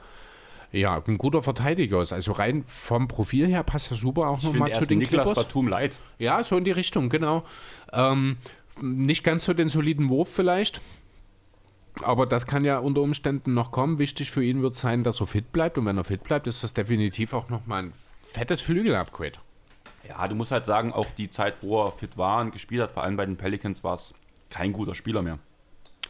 ja, 0.70 1.02
ein 1.06 1.16
guter 1.16 1.42
Verteidiger 1.42 2.02
ist. 2.02 2.12
Also 2.12 2.32
rein 2.32 2.64
vom 2.66 3.08
Profil 3.08 3.46
her 3.46 3.62
passt 3.62 3.90
er 3.90 3.96
super 3.96 4.28
auch 4.28 4.42
nochmal 4.42 4.72
zu 4.74 4.86
den 4.86 4.98
Niklas 4.98 5.24
Clippers. 5.24 5.44
Batum 5.44 5.68
leid. 5.68 5.96
Ja, 6.18 6.42
so 6.44 6.58
in 6.58 6.64
die 6.64 6.70
Richtung, 6.70 7.08
genau. 7.08 7.44
Ähm, 7.92 8.36
nicht 8.82 9.24
ganz 9.24 9.46
so 9.46 9.54
den 9.54 9.70
soliden 9.70 10.08
Wurf 10.10 10.28
vielleicht. 10.28 10.80
Aber 12.02 12.26
das 12.26 12.46
kann 12.46 12.64
ja 12.64 12.78
unter 12.78 13.00
Umständen 13.00 13.54
noch 13.54 13.70
kommen. 13.72 13.98
Wichtig 13.98 14.30
für 14.30 14.44
ihn 14.44 14.62
wird 14.62 14.76
sein, 14.76 15.02
dass 15.02 15.20
er 15.20 15.26
fit 15.26 15.52
bleibt. 15.52 15.78
Und 15.78 15.86
wenn 15.86 15.96
er 15.96 16.04
fit 16.04 16.22
bleibt, 16.22 16.46
ist 16.46 16.62
das 16.62 16.72
definitiv 16.72 17.32
auch 17.32 17.48
nochmal 17.48 17.84
ein 17.84 17.92
fettes 18.22 18.60
Flügel-Upgrade. 18.60 19.38
Ja, 20.08 20.26
du 20.28 20.34
musst 20.34 20.52
halt 20.52 20.64
sagen, 20.64 20.92
auch 20.92 21.06
die 21.16 21.28
Zeit, 21.28 21.56
wo 21.60 21.84
er 21.84 21.92
fit 21.92 22.16
war 22.16 22.40
und 22.40 22.52
gespielt 22.52 22.82
hat, 22.82 22.90
vor 22.92 23.02
allem 23.02 23.16
bei 23.16 23.26
den 23.26 23.36
Pelicans, 23.36 23.84
war 23.84 23.94
es 23.94 24.14
kein 24.48 24.72
guter 24.72 24.94
Spieler 24.94 25.22
mehr. 25.22 25.38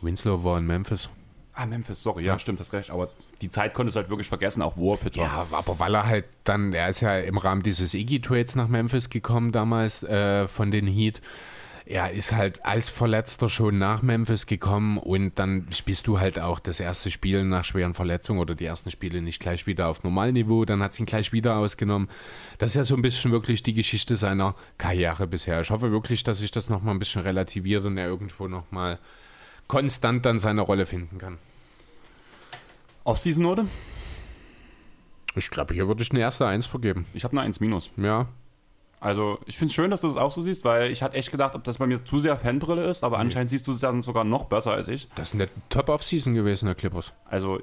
Winslow 0.01 0.45
war 0.45 0.59
in 0.59 0.67
Memphis. 0.67 1.09
Ah, 1.55 1.67
Memphis, 1.67 2.01
sorry, 2.01 2.25
ja, 2.25 2.39
stimmt, 2.39 2.61
hast 2.61 2.73
recht. 2.73 2.91
Aber 2.91 3.09
die 3.43 3.51
Zeit 3.51 3.75
konntest 3.75 3.97
du 3.97 4.01
halt 4.01 4.11
wirklich 4.11 4.29
vergessen, 4.29 4.63
auch 4.63 4.77
wo 4.77 4.93
er 4.93 4.99
fit 4.99 5.17
war. 5.17 5.25
Ja, 5.25 5.47
aber 5.51 5.81
weil 5.81 5.95
er 5.95 6.07
halt 6.07 6.27
dann, 6.45 6.73
er 6.73 6.89
ist 6.89 7.01
ja 7.01 7.19
im 7.19 7.37
Rahmen 7.37 7.65
dieses 7.65 7.95
Iggy-Trades 7.95 8.55
nach 8.55 8.69
Memphis 8.69 9.11
gekommen 9.11 9.51
damals 9.51 10.05
äh, 10.05 10.47
von 10.47 10.71
den 10.71 10.87
Heat. 10.87 11.21
Er 11.91 12.11
ist 12.11 12.33
halt 12.33 12.67
als 12.67 12.91
Verletzter 12.91 13.49
schon 13.49 13.79
nach 13.79 14.03
Memphis 14.03 14.45
gekommen 14.45 14.99
und 14.99 15.39
dann 15.39 15.69
spielst 15.73 16.07
du 16.07 16.21
halt 16.21 16.39
auch 16.39 16.61
das 16.61 16.81
erste 16.81 17.11
Spiel 17.11 17.45
nach 17.45 17.65
schweren 17.65 17.95
Verletzungen 17.95 18.41
oder 18.41 18.55
die 18.55 18.67
ersten 18.67 18.91
Spiele 18.91 19.23
nicht 19.23 19.41
gleich 19.41 19.67
wieder 19.67 19.89
auf 19.89 20.03
Normalniveau, 20.03 20.67
dann 20.67 20.83
hat 20.83 20.93
sie 20.93 21.05
ihn 21.05 21.07
gleich 21.07 21.33
wieder 21.33 21.57
ausgenommen. 21.57 22.11
Das 22.59 22.73
ist 22.73 22.75
ja 22.75 22.85
so 22.85 22.95
ein 22.95 23.01
bisschen 23.01 23.33
wirklich 23.33 23.63
die 23.63 23.73
Geschichte 23.73 24.17
seiner 24.17 24.55
Karriere 24.77 25.27
bisher. 25.27 25.63
Ich 25.63 25.71
hoffe 25.71 25.91
wirklich, 25.91 26.23
dass 26.25 26.41
sich 26.41 26.51
das 26.51 26.69
nochmal 26.69 26.95
ein 26.95 26.99
bisschen 26.99 27.23
relativiert 27.23 27.87
und 27.87 27.97
er 27.97 28.07
irgendwo 28.07 28.49
nochmal 28.49 28.99
konstant 29.67 30.27
dann 30.27 30.39
seine 30.39 30.61
Rolle 30.61 30.85
finden 30.85 31.17
kann. 31.17 31.39
Off-Season-Note? 33.05 33.67
Ich 35.37 35.49
glaube, 35.49 35.73
hier 35.73 35.89
würde 35.89 36.03
ich 36.03 36.11
eine 36.11 36.21
erste 36.21 36.47
Eins 36.47 36.67
vergeben. 36.67 37.07
Ich 37.15 37.25
habe 37.25 37.33
eine 37.33 37.47
1 37.47 37.61
minus. 37.61 37.93
Ja, 37.97 38.29
Also, 39.01 39.39
ich 39.47 39.57
finde 39.57 39.71
es 39.71 39.75
schön, 39.75 39.91
dass 39.91 40.01
du 40.01 40.09
das 40.09 40.17
auch 40.17 40.33
so 40.33 40.43
siehst, 40.43 40.65
weil 40.65 40.91
ich 40.91 41.03
hatte 41.03 41.17
echt 41.17 41.31
gedacht, 41.31 41.55
ob 41.55 41.65
das 41.65 41.79
bei 41.79 41.87
mir 41.87 42.05
zu 42.05 42.19
sehr 42.19 42.37
Fanbrille 42.37 42.89
ist, 42.91 43.05
aber 43.05 43.19
anscheinend 43.19 43.51
siehst 43.51 43.67
du 43.67 43.73
es 43.73 43.81
ja 43.81 44.03
sogar 44.03 44.25
noch 44.25 44.47
besser 44.47 44.73
als 44.73 44.89
ich. 44.89 45.09
das 45.15 45.29
ist 45.29 45.35
eine 45.35 45.49
Top-Off-Season 45.69 46.35
gewesen, 46.35 46.67
der 46.67 46.75
Clippers. 46.75 47.13
Also, 47.27 47.61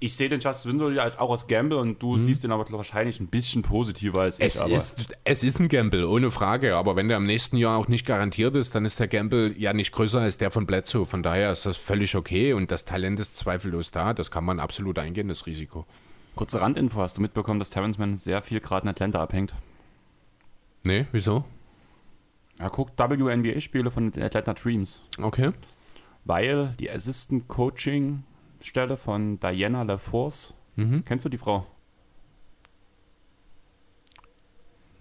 ich 0.00 0.14
sehe 0.14 0.28
den 0.28 0.40
Justice 0.40 0.68
Window 0.68 0.90
ja 0.90 1.10
auch 1.18 1.30
als 1.30 1.46
Gamble 1.46 1.78
und 1.78 2.00
du 2.02 2.18
siehst 2.18 2.44
den 2.44 2.52
aber 2.52 2.70
wahrscheinlich 2.70 3.18
ein 3.20 3.26
bisschen 3.26 3.62
positiver 3.62 4.20
als 4.20 4.38
ich. 4.38 4.46
Es 4.46 4.60
aber 4.60 4.72
ist, 4.72 5.08
es 5.24 5.42
ist 5.42 5.58
ein 5.58 5.68
Gamble, 5.68 6.04
ohne 6.04 6.30
Frage. 6.30 6.76
Aber 6.76 6.94
wenn 6.94 7.08
der 7.08 7.16
am 7.16 7.24
nächsten 7.24 7.56
Jahr 7.56 7.76
auch 7.76 7.88
nicht 7.88 8.06
garantiert 8.06 8.54
ist, 8.54 8.74
dann 8.74 8.84
ist 8.84 9.00
der 9.00 9.08
Gamble 9.08 9.54
ja 9.58 9.72
nicht 9.72 9.92
größer 9.92 10.20
als 10.20 10.38
der 10.38 10.50
von 10.50 10.66
Bledsoe. 10.66 11.04
Von 11.04 11.22
daher 11.22 11.50
ist 11.50 11.66
das 11.66 11.76
völlig 11.76 12.14
okay 12.14 12.52
und 12.52 12.70
das 12.70 12.84
Talent 12.84 13.18
ist 13.18 13.36
zweifellos 13.36 13.90
da. 13.90 14.14
Das 14.14 14.30
kann 14.30 14.44
man 14.44 14.60
absolut 14.60 14.98
eingehen, 14.98 15.28
das 15.28 15.46
Risiko. 15.46 15.84
Kurze 16.36 16.60
Randinfo, 16.60 17.00
hast 17.00 17.18
du 17.18 17.22
mitbekommen, 17.22 17.58
dass 17.58 17.70
Terrence 17.70 17.98
Mann 17.98 18.16
sehr 18.16 18.42
viel 18.42 18.60
gerade 18.60 18.84
in 18.84 18.90
Atlanta 18.90 19.20
abhängt? 19.20 19.54
Nee, 20.84 21.06
wieso? 21.12 21.44
Er 22.58 22.70
guckt 22.70 22.98
WNBA-Spiele 22.98 23.90
von 23.90 24.10
den 24.10 24.22
Atlanta 24.22 24.54
Dreams, 24.54 25.02
Okay. 25.20 25.52
weil 26.24 26.72
die 26.80 26.90
Assistant 26.90 27.46
Coaching 27.48 28.24
Stelle 28.60 28.96
von 28.96 29.38
Diana 29.38 29.82
LaForce, 29.82 30.54
Mhm. 30.76 31.04
kennst 31.04 31.24
du 31.24 31.28
die 31.28 31.38
Frau? 31.38 31.66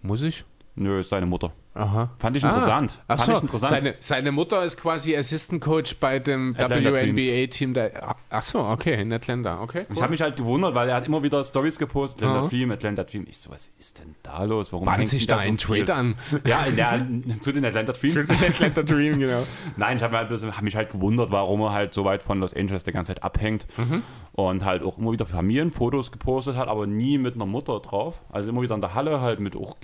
Muss 0.02 0.22
ich? 0.22 0.46
Nö, 0.76 1.00
ist 1.00 1.10
seine 1.10 1.26
Mutter. 1.26 1.52
Aha. 1.78 2.10
Fand 2.18 2.36
ich 2.36 2.44
Ah, 2.44 2.50
interessant. 2.50 3.00
Ach 3.08 3.18
Fand 3.18 3.26
so, 3.26 3.32
ich 3.34 3.42
interessant. 3.44 3.70
Seine, 3.72 3.96
seine 4.00 4.32
Mutter 4.32 4.64
ist 4.64 4.78
quasi 4.78 5.16
Assistant 5.16 5.62
Coach 5.62 5.98
bei 5.98 6.20
dem 6.20 6.56
WNBA-Team. 6.58 7.74
der- 7.74 8.16
Ach 8.30 8.44
so, 8.44 8.60
okay, 8.60 9.02
in 9.02 9.14
Atlanta. 9.14 9.62
Okay. 9.62 9.86
Ich 9.94 10.02
habe 10.02 10.12
mich 10.12 10.22
halt 10.22 10.36
gewundert, 10.36 10.76
weil 10.76 10.90
er 10.90 10.96
hat 10.96 11.06
immer 11.08 11.24
wieder 11.24 11.44
Stories 11.44 11.78
gepostet, 11.80 12.24
Atlanta 12.24 12.42
Aha. 12.42 12.48
Dream, 12.50 12.72
Atlanta 12.72 13.04
Dream. 13.04 13.26
Ich 13.30 13.38
so, 13.40 13.50
was 13.52 13.72
ist 13.78 14.00
denn 14.00 14.16
da 14.24 14.44
los? 14.44 14.74
Warum 14.74 14.86
Bahnt 14.86 15.00
hängt 15.00 15.10
sich 15.10 15.28
da 15.28 15.40
so 15.40 15.48
ein? 15.48 15.58
Trade 15.58 15.94
an. 15.94 16.16
Ja, 16.46 16.64
in 16.64 16.76
der, 16.76 17.42
zu 17.42 17.52
den 17.52 17.64
Atlanta 17.66 17.94
Dream. 17.94 18.26
Atlanta 18.30 18.82
Dream, 18.84 19.20
genau. 19.20 19.44
Nein, 19.76 19.98
ich 19.98 20.04
habe 20.04 20.18
halt, 20.18 20.30
hab 20.32 20.62
mich 20.62 20.76
halt 20.76 20.92
gewundert, 20.92 21.32
warum 21.32 21.62
er 21.62 21.74
halt 21.74 21.94
so 21.94 22.06
weit 22.06 22.24
von 22.24 22.40
Los 22.40 22.54
Angeles 22.54 22.84
die 22.84 22.92
ganze 22.92 23.14
Zeit 23.14 23.24
abhängt 23.24 23.68
Mhm. 23.78 24.02
und 24.34 24.66
halt 24.66 24.84
auch 24.84 24.98
immer 24.98 25.12
wieder 25.12 25.26
Familienfotos 25.26 26.12
gepostet 26.12 26.56
hat, 26.56 26.68
aber 26.68 26.88
nie 26.88 27.18
mit 27.18 27.36
einer 27.36 27.46
Mutter 27.46 27.80
drauf. 27.80 28.22
Also 28.32 28.50
immer 28.50 28.62
wieder 28.62 28.76
in 28.76 28.82
der 28.82 28.94
Halle 28.96 29.22
halt 29.22 29.40
mit 29.40 29.56
auch 29.56 29.76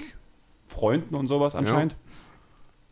Freunden 0.73 1.15
und 1.15 1.27
sowas 1.27 1.55
anscheinend. 1.55 1.95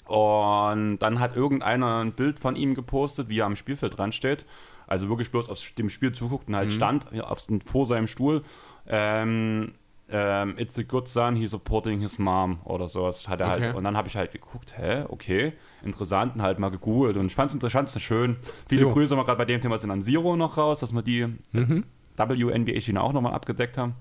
Und 0.05 0.97
dann 0.99 1.19
hat 1.19 1.35
irgendeiner 1.35 1.99
ein 2.03 2.11
Bild 2.13 2.39
von 2.39 2.55
ihm 2.55 2.73
gepostet, 2.75 3.29
wie 3.29 3.39
er 3.39 3.45
am 3.45 3.55
Spielfeld 3.55 3.97
dran 3.97 4.11
steht. 4.11 4.45
Also 4.87 5.07
wirklich 5.07 5.31
bloß 5.31 5.47
aus 5.49 5.73
dem 5.75 5.89
Spiel 5.89 6.11
zuguckt 6.11 6.49
und 6.49 6.55
halt 6.55 6.67
Mhm. 6.69 6.71
stand 6.73 7.05
ja, 7.11 7.23
auf, 7.23 7.47
vor 7.65 7.85
seinem 7.85 8.07
Stuhl. 8.07 8.43
Ähm, 8.87 9.73
ähm, 10.09 10.55
It's 10.57 10.77
a 10.77 10.81
good 10.83 11.07
son, 11.07 11.37
he's 11.37 11.51
supporting 11.51 12.01
his 12.01 12.19
mom 12.19 12.59
oder 12.65 12.89
sowas 12.89 13.29
hat 13.29 13.39
er 13.39 13.47
Okay. 13.53 13.61
halt. 13.67 13.75
Und 13.75 13.85
dann 13.85 13.95
habe 13.95 14.09
ich 14.09 14.17
halt 14.17 14.31
geguckt, 14.33 14.77
hä, 14.77 15.05
okay, 15.07 15.53
interessant 15.83 16.35
und 16.35 16.41
halt 16.41 16.59
mal 16.59 16.69
gegoogelt. 16.71 17.15
Und 17.15 17.27
ich 17.27 17.35
fand 17.35 17.51
es 17.51 17.53
interessant, 17.53 17.89
schön. 18.01 18.35
Viele 18.67 18.81
Jo. 18.81 18.91
Grüße 18.91 19.15
mal 19.15 19.23
gerade 19.23 19.37
bei 19.37 19.45
dem 19.45 19.61
Thema 19.61 19.77
sind 19.77 19.91
an 19.91 20.01
Zero 20.03 20.35
noch 20.35 20.57
raus, 20.57 20.81
dass 20.81 20.91
wir 20.93 21.01
die 21.03 21.27
Mhm. 21.53 21.85
WNBA-Schiene 22.17 23.01
auch 23.01 23.13
nochmal 23.13 23.33
abgedeckt 23.33 23.77
haben. 23.77 23.95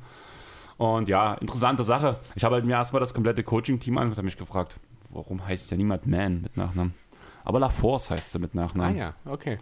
Und 0.80 1.10
ja, 1.10 1.34
interessante 1.34 1.84
Sache. 1.84 2.18
Ich 2.36 2.42
habe 2.42 2.54
halt 2.54 2.64
mir 2.64 2.72
erstmal 2.72 3.00
das 3.00 3.12
komplette 3.12 3.42
Coaching-Team 3.44 3.98
angeguckt 3.98 4.14
und 4.16 4.22
habe 4.22 4.24
mich 4.24 4.38
gefragt, 4.38 4.80
warum 5.10 5.46
heißt 5.46 5.70
ja 5.70 5.76
niemand 5.76 6.06
Man 6.06 6.40
mit 6.40 6.56
Nachnamen? 6.56 6.94
Aber 7.44 7.58
La 7.60 7.68
Force 7.68 8.10
heißt 8.10 8.32
sie 8.32 8.38
mit 8.38 8.52
Ah 8.54 8.60
Nachnamen. 8.62 8.96
ja, 8.96 9.12
okay. 9.26 9.58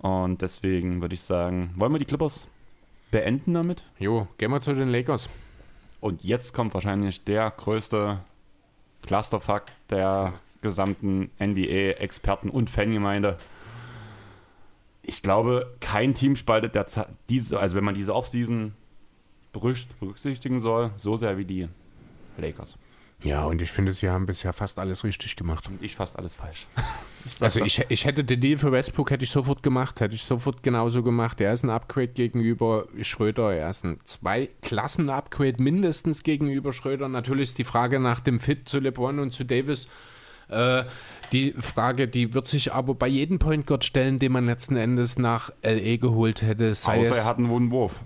Und 0.00 0.42
deswegen 0.42 1.00
würde 1.00 1.14
ich 1.14 1.22
sagen, 1.22 1.72
wollen 1.76 1.92
wir 1.92 1.98
die 1.98 2.04
Clippers 2.04 2.46
beenden 3.10 3.54
damit? 3.54 3.84
Jo, 3.98 4.28
gehen 4.36 4.50
wir 4.50 4.60
zu 4.60 4.74
den 4.74 4.88
Lakers. 4.90 5.30
Und 6.00 6.22
jetzt 6.22 6.52
kommt 6.52 6.74
wahrscheinlich 6.74 7.24
der 7.24 7.50
größte 7.50 8.18
Clusterfuck 9.00 9.62
der 9.88 10.34
gesamten 10.60 11.30
NBA-Experten 11.40 12.50
und 12.50 12.68
Fangemeinde. 12.68 13.38
Ich 15.02 15.22
glaube, 15.22 15.74
kein 15.80 16.12
Team 16.12 16.36
spaltet 16.36 16.74
der 16.74 16.86
Ze- 16.86 17.06
diese, 17.30 17.58
also 17.58 17.76
wenn 17.76 17.84
man 17.84 17.94
diese 17.94 18.14
Offseason 18.14 18.74
berücksichtigen 19.54 20.60
soll, 20.60 20.90
so 20.94 21.16
sehr 21.16 21.38
wie 21.38 21.44
die 21.44 21.68
Lakers. 22.36 22.78
Ja, 23.22 23.46
und 23.46 23.62
ich 23.62 23.70
finde, 23.70 23.94
sie 23.94 24.10
haben 24.10 24.26
bisher 24.26 24.52
fast 24.52 24.78
alles 24.78 25.02
richtig 25.02 25.36
gemacht. 25.36 25.66
Und 25.66 25.82
ich 25.82 25.94
fast 25.94 26.18
alles 26.18 26.34
falsch. 26.34 26.66
Ich 27.26 27.40
Also 27.42 27.60
das. 27.60 27.68
ich, 27.68 27.86
ich 27.88 28.04
hätte 28.04 28.22
den 28.22 28.38
Deal 28.42 28.58
für 28.58 28.70
Westbrook 28.70 29.10
hätte 29.10 29.24
ich 29.24 29.30
sofort 29.30 29.62
gemacht, 29.62 29.98
hätte 30.00 30.14
ich 30.14 30.24
sofort 30.24 30.62
genauso 30.62 31.02
gemacht. 31.02 31.40
Er 31.40 31.54
ist 31.54 31.62
ein 31.62 31.70
Upgrade 31.70 32.08
gegenüber 32.08 32.86
Schröder, 33.00 33.54
er 33.54 33.70
ist 33.70 33.82
ein 33.82 33.96
zwei 34.04 34.50
Klassen 34.60 35.08
Upgrade 35.08 35.62
mindestens 35.62 36.22
gegenüber 36.22 36.74
Schröder. 36.74 37.08
Natürlich 37.08 37.48
ist 37.48 37.58
die 37.58 37.64
Frage 37.64 37.98
nach 37.98 38.20
dem 38.20 38.40
Fit 38.40 38.68
zu 38.68 38.78
LeBron 38.78 39.20
und 39.20 39.30
zu 39.30 39.44
Davis 39.44 39.88
äh, 40.48 40.84
die 41.32 41.52
Frage, 41.52 42.08
die 42.08 42.34
wird 42.34 42.48
sich 42.48 42.72
aber 42.72 42.94
bei 42.94 43.08
jedem 43.08 43.38
Point 43.38 43.66
Guard 43.66 43.84
stellen, 43.84 44.18
den 44.18 44.32
man 44.32 44.46
letzten 44.46 44.76
Endes 44.76 45.18
nach 45.18 45.50
LE 45.62 45.98
geholt 45.98 46.42
hätte, 46.42 46.74
sei 46.74 47.00
Außer 47.00 47.10
es 47.12 47.18
er 47.18 47.24
hat 47.24 47.38
einen 47.38 47.70
Wurf. 47.70 48.04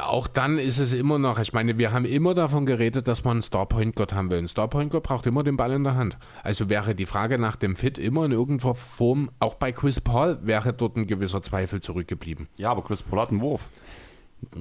Auch 0.00 0.28
dann 0.28 0.58
ist 0.58 0.78
es 0.78 0.92
immer 0.92 1.18
noch, 1.18 1.38
ich 1.38 1.52
meine, 1.52 1.78
wir 1.78 1.92
haben 1.92 2.04
immer 2.04 2.34
davon 2.34 2.66
geredet, 2.66 3.08
dass 3.08 3.24
man 3.24 3.32
einen 3.36 3.42
Star 3.42 3.66
Point 3.66 3.96
Guard 3.96 4.12
haben 4.12 4.30
will. 4.30 4.38
Ein 4.38 4.48
Star 4.48 4.68
Point 4.68 4.90
Guard 4.90 5.04
braucht 5.04 5.26
immer 5.26 5.42
den 5.42 5.56
Ball 5.56 5.72
in 5.72 5.84
der 5.84 5.94
Hand. 5.94 6.18
Also 6.42 6.68
wäre 6.68 6.94
die 6.94 7.06
Frage 7.06 7.38
nach 7.38 7.56
dem 7.56 7.76
Fit 7.76 7.98
immer 7.98 8.24
in 8.24 8.32
irgendeiner 8.32 8.74
Form, 8.74 9.30
auch 9.38 9.54
bei 9.54 9.72
Chris 9.72 10.00
Paul 10.00 10.38
wäre 10.42 10.72
dort 10.72 10.96
ein 10.96 11.06
gewisser 11.06 11.42
Zweifel 11.42 11.80
zurückgeblieben. 11.80 12.48
Ja, 12.56 12.70
aber 12.70 12.82
Chris 12.82 13.02
Paul 13.02 13.20
hat 13.20 13.30
einen 13.30 13.40
Wurf. 13.40 13.70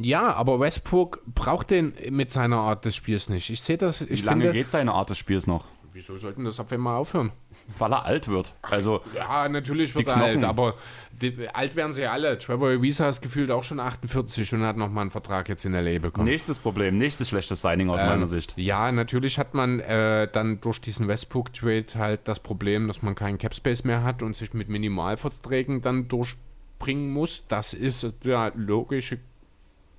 Ja, 0.01 0.33
aber 0.33 0.59
Westbrook 0.59 1.21
braucht 1.27 1.69
den 1.69 1.93
mit 2.09 2.31
seiner 2.31 2.57
Art 2.57 2.85
des 2.85 2.95
Spiels 2.95 3.27
nicht. 3.27 3.49
Ich 3.49 3.61
sehe 3.61 3.77
das, 3.77 4.07
Wie 4.07 4.13
ich 4.13 4.23
lange 4.23 4.45
finde, 4.45 4.57
geht 4.57 4.71
seine 4.71 4.93
Art 4.93 5.09
des 5.09 5.17
Spiels 5.17 5.47
noch? 5.47 5.65
wieso 5.95 6.17
sollten 6.17 6.43
das 6.43 6.59
auf 6.59 6.71
einmal 6.71 6.97
aufhören? 6.97 7.31
Weil 7.77 7.93
er 7.93 8.05
alt 8.05 8.27
wird. 8.27 8.53
Also, 8.61 9.01
Ja, 9.15 9.49
natürlich 9.49 9.95
wird 9.95 10.07
er 10.07 10.17
alt, 10.17 10.43
aber 10.43 10.75
die, 11.21 11.47
alt 11.53 11.75
werden 11.75 11.93
sie 11.93 12.05
alle. 12.05 12.37
Trevor 12.37 12.69
Ariza 12.69 13.09
ist 13.09 13.21
gefühlt 13.21 13.49
auch 13.49 13.63
schon 13.63 13.79
48 13.79 14.53
und 14.53 14.63
hat 14.63 14.77
nochmal 14.77 15.01
einen 15.01 15.11
Vertrag 15.11 15.49
jetzt 15.49 15.65
in 15.65 15.73
LA 15.73 15.99
bekommen. 15.99 16.27
nächstes 16.27 16.59
Problem, 16.59 16.97
nächstes 16.97 17.29
schlechtes 17.29 17.61
Signing 17.61 17.89
aus 17.89 18.01
Ähm, 18.01 18.07
meiner 18.07 18.27
Sicht. 18.27 18.53
Ja, 18.57 18.91
natürlich 18.91 19.39
hat 19.39 19.53
man 19.53 19.79
äh, 19.79 20.27
dann 20.31 20.61
durch 20.61 20.79
diesen 20.79 21.07
Westbrook-Trade 21.07 21.85
halt 21.95 22.21
das 22.25 22.39
Problem, 22.39 22.87
dass 22.87 23.01
man 23.01 23.15
keinen 23.15 23.37
Capspace 23.37 23.83
mehr 23.83 24.03
hat 24.03 24.21
und 24.21 24.35
sich 24.35 24.53
mit 24.53 24.69
Minimalverträgen 24.69 25.81
dann 25.81 26.07
durchbringen 26.07 27.11
muss. 27.11 27.45
Das 27.47 27.73
ist 27.73 28.05
der 28.23 28.51
logische 28.55 29.17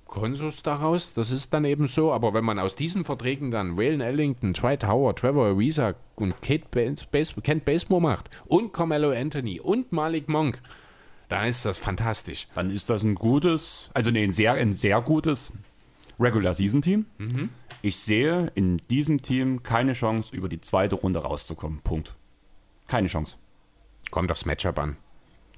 Konsus 0.07 0.63
daraus. 0.63 1.13
Das 1.13 1.31
ist 1.31 1.53
dann 1.53 1.65
eben 1.65 1.87
so. 1.87 2.11
Aber 2.11 2.33
wenn 2.33 2.45
man 2.45 2.59
aus 2.59 2.75
diesen 2.75 3.03
Verträgen 3.03 3.51
dann 3.51 3.77
Waylon 3.77 4.01
Ellington, 4.01 4.53
Dwight 4.53 4.85
Howard, 4.85 5.19
Trevor 5.19 5.47
Ariza 5.47 5.95
und 6.15 6.41
Kate 6.41 6.65
Bas 6.71 7.05
Bas 7.05 7.33
Kent 7.43 7.65
Bazemore 7.65 8.01
macht 8.01 8.29
und 8.45 8.73
Carmelo 8.73 9.11
Anthony 9.11 9.59
und 9.59 9.91
Malik 9.91 10.27
Monk, 10.29 10.61
dann 11.29 11.47
ist 11.47 11.65
das 11.65 11.77
fantastisch. 11.77 12.47
Dann 12.55 12.71
ist 12.71 12.89
das 12.89 13.03
ein 13.03 13.15
gutes, 13.15 13.89
also 13.93 14.11
nee, 14.11 14.23
ein 14.23 14.31
sehr, 14.31 14.53
ein 14.53 14.73
sehr 14.73 15.01
gutes 15.01 15.51
Regular 16.19 16.53
Season 16.53 16.81
Team. 16.81 17.05
Mhm. 17.17 17.49
Ich 17.81 17.97
sehe 17.97 18.51
in 18.55 18.77
diesem 18.89 19.21
Team 19.21 19.61
keine 19.61 19.93
Chance, 19.93 20.35
über 20.35 20.49
die 20.49 20.61
zweite 20.61 20.95
Runde 20.95 21.19
rauszukommen. 21.19 21.81
Punkt. 21.81 22.15
Keine 22.87 23.07
Chance. 23.07 23.35
Kommt 24.09 24.31
aufs 24.31 24.45
Matchup 24.45 24.79
an. 24.79 24.97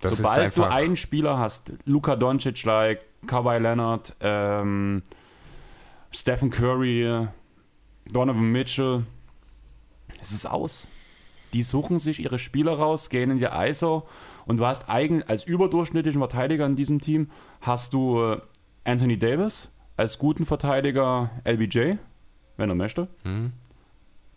Das 0.01 0.17
Sobald 0.17 0.55
du 0.57 0.63
einen 0.63 0.95
Spieler 0.95 1.37
hast, 1.37 1.73
Luka 1.85 2.15
Doncic, 2.15 2.63
like 2.63 3.05
Kawhi 3.27 3.57
Leonard, 3.57 4.15
ähm, 4.22 5.03
Stephen 6.11 6.49
Curry, 6.49 7.27
Donovan 8.11 8.51
Mitchell, 8.51 9.06
es 10.22 10.31
ist 10.31 10.45
aus. 10.45 10.88
Die 11.53 11.64
suchen 11.64 11.99
sich 11.99 12.19
ihre 12.19 12.39
Spieler 12.39 12.73
raus, 12.73 13.09
gehen 13.09 13.31
in 13.31 13.39
die 13.39 13.48
ISO 13.51 14.07
und 14.45 14.57
du 14.57 14.65
hast 14.65 14.89
eigen, 14.89 15.23
als 15.23 15.43
überdurchschnittlichen 15.43 16.22
Verteidiger 16.22 16.65
in 16.65 16.75
diesem 16.75 16.99
Team 16.99 17.30
hast 17.61 17.93
du 17.93 18.22
äh, 18.22 18.41
Anthony 18.83 19.17
Davis, 19.17 19.69
als 19.98 20.17
guten 20.17 20.45
Verteidiger 20.45 21.31
LBJ, 21.43 21.95
wenn 22.57 22.69
er 22.69 22.75
möchte. 22.75 23.09
Mhm. 23.23 23.53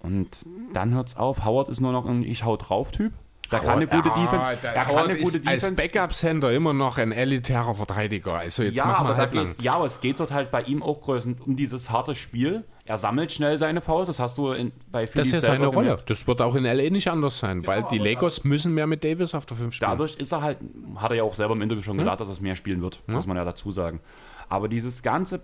Und 0.01 0.39
dann 0.73 0.95
hört's 0.95 1.17
auf. 1.17 1.45
Howard 1.45 1.69
ist 1.69 1.81
nur 1.81 1.93
noch 1.93 2.07
ein 2.07 2.25
Ich 2.25 2.45
hau 2.45 2.57
drauf 2.57 2.91
Typ. 2.91 3.13
Der 3.53 3.61
kann 3.61 3.77
eine 3.77 3.87
gute 3.87 4.11
ah, 4.11 4.23
Defense. 4.23 4.63
der 4.63 4.75
Er 4.75 4.85
kann 4.85 4.97
eine 4.97 5.19
gute 5.19 5.39
ist 5.39 5.47
als 5.47 5.65
Defense. 5.65 5.83
Backup-Center 5.83 6.53
immer 6.53 6.73
noch 6.73 6.99
ein 6.99 7.13
elitärer 7.13 7.75
Verteidiger. 7.75 8.39
Also 8.39 8.63
jetzt 8.63 8.75
ja, 8.75 8.87
mach 8.87 9.01
aber 9.01 9.09
mal 9.11 9.15
da 9.15 9.19
halblang. 9.19 9.49
geht, 9.57 9.63
ja, 9.63 9.75
aber 9.75 9.85
es 9.85 10.01
geht 10.01 10.19
dort 10.19 10.33
halt 10.33 10.51
bei 10.51 10.63
ihm 10.63 10.83
auch 10.83 11.03
größten 11.03 11.37
um 11.45 11.55
dieses 11.55 11.91
harte 11.91 12.15
Spiel. 12.15 12.65
Er 12.85 12.99
sammelt 12.99 13.31
schnell 13.31 13.59
seine 13.59 13.81
Faust. 13.81 14.09
Das 14.09 14.19
hast 14.19 14.39
du 14.39 14.53
in, 14.53 14.73
bei 14.91 15.07
Philly 15.07 15.25
Das 15.25 15.29
ist 15.29 15.35
ja 15.35 15.53
seine 15.53 15.67
Rolle. 15.67 15.89
gemerkt. 15.89 16.11
Das 16.11 16.27
wird 16.27 16.41
auch 16.41 16.55
in 16.57 16.65
LA 16.65 16.91
nicht 16.91 17.09
anders 17.09 17.39
sein, 17.39 17.67
weil 17.67 17.85
die 17.91 17.99
Lakers 17.99 18.45
müssen 18.45 18.75
mehr 18.75 18.87
mit 18.87 19.05
Davis 19.05 19.35
auf 19.35 19.47
der 19.47 19.57
5 19.57 19.75
spielen. 19.75 19.91
Dadurch 19.91 20.17
ist 20.17 20.33
er 20.33 20.43
halt, 20.43 20.59
hat 20.97 21.11
er 21.11 21.19
ja 21.19 21.23
auch 21.23 21.35
selber 21.35 21.55
im 21.55 21.63
Interview 21.63 21.83
schon 21.83 21.99
gesagt, 21.99 22.21
dass 22.21 22.29
er 22.29 22.35
es 22.35 22.41
mehr 22.41 22.57
spielen 22.57 22.83
wird, 22.83 23.03
muss 23.07 23.27
man 23.27 23.37
ja 23.37 23.45
dazu 23.45 23.71
sagen. 23.71 24.01
Aber 24.49 24.69
dieses 24.69 25.03
ganze 25.03 25.41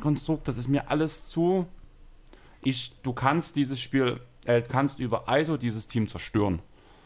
Konstrukt, 0.00 0.48
das 0.48 0.58
ist 0.58 0.68
mir 0.68 0.90
alles 0.90 1.26
zu. 1.26 1.66
Ich, 2.62 2.92
du 3.02 3.12
kannst 3.12 3.56
dieses 3.56 3.80
Spiel, 3.80 4.20
äh, 4.44 4.62
kannst 4.62 5.00
über 5.00 5.24
ISO 5.28 5.56
dieses 5.56 5.86
Team 5.86 6.08
zerstören. 6.08 6.60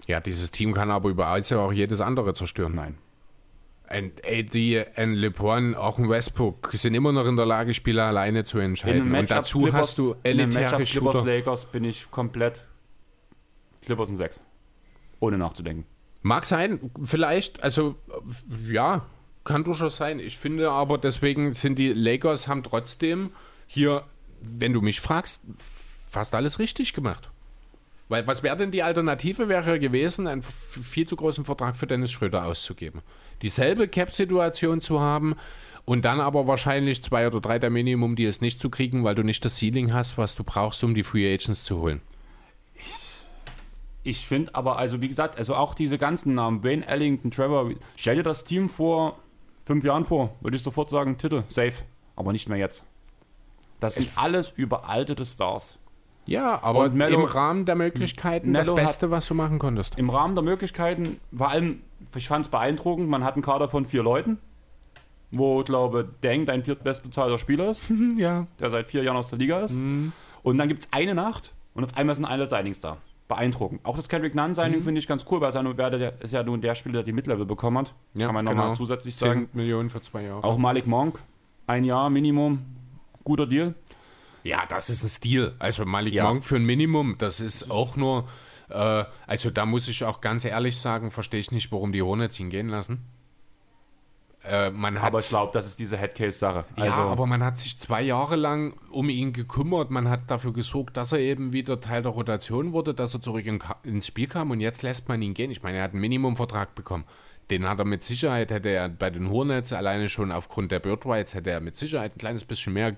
Ja, 0.08 0.20
dieses 0.20 0.50
Team 0.50 0.72
kann 0.72 0.90
aber 0.90 1.10
über 1.10 1.28
Eise 1.28 1.60
auch 1.60 1.70
jedes 1.70 2.00
andere 2.00 2.32
zerstören. 2.34 2.74
Nein. 2.74 2.98
Ein 3.86 4.12
AD, 4.24 4.86
ein 4.96 5.14
LeBron, 5.14 5.74
auch 5.74 5.98
ein 5.98 6.08
Westbrook 6.08 6.70
sind 6.72 6.94
immer 6.94 7.12
noch 7.12 7.26
in 7.26 7.36
der 7.36 7.46
Lage, 7.46 7.72
Spieler 7.74 8.04
alleine 8.04 8.44
zu 8.44 8.58
entscheiden. 8.58 9.14
Und 9.14 9.30
dazu 9.30 9.72
hast 9.72 9.98
du 9.98 10.14
in 10.22 10.40
einem 10.40 10.50
elitäre 10.50 10.78
Matchup 10.78 10.86
Clippers 10.86 11.14
Shooter. 11.14 11.24
Lakers 11.24 11.66
bin 11.66 11.84
ich 11.84 12.10
komplett 12.10 12.66
Clippers 13.82 14.08
in 14.08 14.16
6. 14.16 14.42
Ohne 15.20 15.38
nachzudenken. 15.38 15.84
Mag 16.22 16.46
sein, 16.46 16.90
vielleicht, 17.04 17.62
also 17.62 17.96
ja, 18.66 19.06
kann 19.44 19.64
durchaus 19.64 19.96
sein. 19.96 20.20
Ich 20.20 20.36
finde 20.38 20.70
aber, 20.70 20.98
deswegen 20.98 21.52
sind 21.52 21.78
die 21.78 21.92
Lakers 21.92 22.48
haben 22.48 22.62
trotzdem 22.62 23.30
hier, 23.66 24.04
wenn 24.40 24.72
du 24.72 24.80
mich 24.80 25.00
fragst, 25.00 25.42
fast 26.10 26.34
alles 26.34 26.58
richtig 26.58 26.92
gemacht. 26.94 27.30
Weil 28.08 28.26
was 28.26 28.42
wäre 28.42 28.56
denn 28.56 28.70
die 28.70 28.82
Alternative 28.82 29.48
wäre 29.48 29.78
gewesen, 29.78 30.26
einen 30.26 30.42
viel 30.42 31.06
zu 31.06 31.16
großen 31.16 31.44
Vertrag 31.44 31.76
für 31.76 31.86
Dennis 31.86 32.10
Schröder 32.10 32.46
auszugeben. 32.46 33.02
Dieselbe 33.42 33.86
Cap-Situation 33.86 34.80
zu 34.80 35.00
haben 35.00 35.36
und 35.84 36.04
dann 36.04 36.20
aber 36.20 36.46
wahrscheinlich 36.46 37.02
zwei 37.02 37.26
oder 37.26 37.40
drei 37.40 37.58
der 37.58 37.70
Minimum, 37.70 38.16
die 38.16 38.24
es 38.24 38.40
nicht 38.40 38.60
zu 38.60 38.70
kriegen, 38.70 39.04
weil 39.04 39.14
du 39.14 39.22
nicht 39.22 39.44
das 39.44 39.58
Ceiling 39.58 39.92
hast, 39.92 40.18
was 40.18 40.34
du 40.34 40.44
brauchst, 40.44 40.82
um 40.84 40.94
die 40.94 41.04
Free 41.04 41.32
Agents 41.32 41.64
zu 41.64 41.78
holen. 41.78 42.00
Ich 44.04 44.26
finde 44.26 44.54
aber, 44.54 44.78
also 44.78 45.02
wie 45.02 45.08
gesagt, 45.08 45.36
also 45.36 45.54
auch 45.54 45.74
diese 45.74 45.98
ganzen 45.98 46.34
Namen, 46.34 46.64
Wayne 46.64 46.86
Ellington, 46.86 47.30
Trevor, 47.30 47.72
stell 47.96 48.16
dir 48.16 48.22
das 48.22 48.44
Team 48.44 48.68
vor 48.68 49.18
fünf 49.64 49.84
Jahren 49.84 50.04
vor, 50.04 50.34
würde 50.40 50.56
ich 50.56 50.62
sofort 50.62 50.88
sagen, 50.88 51.18
Titel, 51.18 51.42
safe. 51.48 51.84
Aber 52.16 52.32
nicht 52.32 52.48
mehr 52.48 52.58
jetzt. 52.58 52.84
Das 53.80 53.94
sind 53.94 54.10
alles 54.16 54.52
überaltete 54.56 55.24
Stars. 55.24 55.78
Ja, 56.28 56.62
aber 56.62 56.81
Und 56.81 56.94
Melo- 56.94 57.20
im 57.20 57.24
Rahmen 57.24 57.65
der 57.65 57.74
Möglichkeiten 57.74 58.52
Melo 58.52 58.65
das 58.65 58.74
Beste, 58.74 59.10
was 59.10 59.26
du 59.26 59.34
machen 59.34 59.58
konntest. 59.58 59.98
Im 59.98 60.10
Rahmen 60.10 60.34
der 60.34 60.44
Möglichkeiten, 60.44 61.18
vor 61.34 61.48
allem, 61.48 61.81
ich 62.15 62.28
fand 62.28 62.44
es 62.44 62.50
beeindruckend, 62.50 63.08
man 63.08 63.24
hat 63.24 63.34
einen 63.34 63.42
Kader 63.42 63.68
von 63.68 63.84
vier 63.86 64.02
Leuten, 64.02 64.39
wo, 65.31 65.62
glaube 65.65 66.08
Deng 66.23 66.47
dein 66.47 66.62
viertbestbezahlter 66.65 67.39
Spieler 67.39 67.70
ist, 67.70 67.90
Ja. 68.16 68.47
der 68.60 68.70
seit 68.70 68.89
vier 68.90 69.02
Jahren 69.02 69.16
aus 69.16 69.31
der 69.31 69.39
Liga 69.39 69.60
ist. 69.60 69.76
Und 69.76 70.58
dann 70.58 70.68
gibt 70.68 70.82
es 70.84 70.89
eine 70.92 71.15
Nacht 71.15 71.52
und 71.74 71.84
auf 71.84 71.97
einmal 71.97 72.15
sind 72.15 72.24
alle 72.24 72.47
Signings 72.47 72.81
da. 72.81 72.98
Beeindruckend. 73.26 73.81
Auch 73.84 73.97
das 73.97 74.08
Kendrick 74.08 74.34
Nunn 74.34 74.55
Signing 74.55 74.82
finde 74.82 75.00
ich 75.00 75.07
ganz 75.07 75.26
cool, 75.31 75.40
weil 75.42 75.52
er 75.55 76.23
ist 76.23 76.32
ja 76.32 76.42
nun 76.42 76.62
der 76.62 76.74
Spieler, 76.74 76.94
der 76.94 77.02
die 77.02 77.12
Mid-Level 77.12 77.44
bekommen 77.44 77.76
hat. 77.78 77.94
Ja, 78.15 78.24
Kann 78.26 78.34
man 78.34 78.47
genau. 78.47 78.57
nochmal 78.58 78.76
zusätzlich 78.76 79.15
sagen. 79.16 79.48
10 79.52 79.57
Millionen 79.60 79.90
für 79.90 80.00
zwei 80.00 80.23
Jahre. 80.23 80.42
Auch 80.44 80.57
Malik 80.57 80.86
Monk, 80.86 81.20
ein 81.66 81.84
Jahr 81.84 82.08
Minimum, 82.08 82.60
guter 83.24 83.47
Deal. 83.47 83.74
Ja, 84.48 84.64
das 84.66 84.88
ist 84.88 85.02
ein 85.04 85.08
Stil. 85.10 85.54
Also 85.58 85.84
Malik 85.84 86.14
Ja. 86.14 86.24
Monk 86.24 86.42
für 86.42 86.56
ein 86.56 86.64
Minimum, 86.64 87.16
das 87.18 87.40
ist 87.40 87.70
auch 87.70 87.96
nur, 87.96 88.26
äh, 88.70 89.04
also 89.26 89.50
da 89.50 89.66
muss 89.66 89.88
ich 89.88 90.04
auch 90.04 90.20
ganz 90.22 90.44
ehrlich 90.44 90.78
sagen, 90.78 91.10
verstehe 91.10 91.40
ich 91.40 91.52
nicht, 91.52 91.70
warum 91.70 91.92
die 91.92 92.02
Hornets 92.02 92.40
ihn 92.40 92.48
gehen 92.48 92.68
lassen. 92.68 93.04
Äh, 94.44 94.70
hat, 94.72 95.02
Aber 95.02 95.18
ich 95.18 95.28
glaube, 95.28 95.50
das 95.52 95.66
ist 95.66 95.78
diese 95.78 95.98
Headcase-Sache. 95.98 96.64
ja, 96.76 96.84
Also, 96.84 97.00
aber 97.00 97.26
man 97.26 97.44
hat 97.44 97.58
sich 97.58 97.78
zwei 97.78 98.00
Jahre 98.00 98.36
lang 98.36 98.72
um 98.90 99.10
ihn 99.10 99.34
gekümmert, 99.34 99.90
man 99.90 100.08
hat 100.08 100.30
dafür 100.30 100.54
gesorgt, 100.54 100.96
dass 100.96 101.12
er 101.12 101.18
eben 101.18 101.52
wieder 101.52 101.80
Teil 101.80 102.02
der 102.02 102.12
Rotation 102.12 102.72
wurde, 102.72 102.94
dass 102.94 103.12
er 103.12 103.20
zurück 103.20 103.44
in, 103.44 103.58
ins 103.82 104.06
Spiel 104.06 104.28
kam 104.28 104.50
und 104.50 104.60
jetzt 104.60 104.82
lässt 104.82 105.08
man 105.08 105.20
ihn 105.20 105.34
gehen. 105.34 105.50
Ich 105.50 105.62
meine, 105.62 105.78
er 105.78 105.84
hat 105.84 105.90
einen 105.92 106.00
Minimumvertrag 106.00 106.74
bekommen. 106.74 107.04
Den 107.50 107.68
hat 107.68 107.78
er 107.78 107.84
mit 107.84 108.02
Sicherheit, 108.04 108.50
hätte 108.50 108.70
er 108.70 108.88
bei 108.88 109.10
den 109.10 109.28
Hornets 109.28 109.72
alleine 109.72 110.08
schon 110.08 110.32
aufgrund 110.32 110.70
der 110.72 110.80
Bird 110.80 111.04
Rights, 111.04 111.34
hätte 111.34 111.50
er 111.50 111.60
mit 111.60 111.76
Sicherheit 111.76 112.14
ein 112.14 112.18
kleines 112.18 112.44
bisschen 112.44 112.72
mehr 112.72 112.96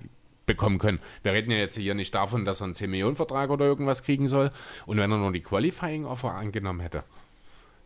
bekommen 0.50 0.78
können. 0.78 0.98
Wir 1.22 1.32
reden 1.32 1.50
ja 1.52 1.58
jetzt 1.58 1.76
hier 1.76 1.94
nicht 1.94 2.12
davon, 2.14 2.44
dass 2.44 2.60
er 2.60 2.64
einen 2.64 2.74
10-Millionen-Vertrag 2.74 3.50
oder 3.50 3.64
irgendwas 3.66 4.02
kriegen 4.02 4.26
soll. 4.26 4.50
Und 4.86 4.96
wenn 4.96 5.10
er 5.10 5.18
nur 5.18 5.32
die 5.32 5.42
Qualifying-Offer 5.42 6.34
angenommen 6.34 6.80
hätte, 6.80 7.04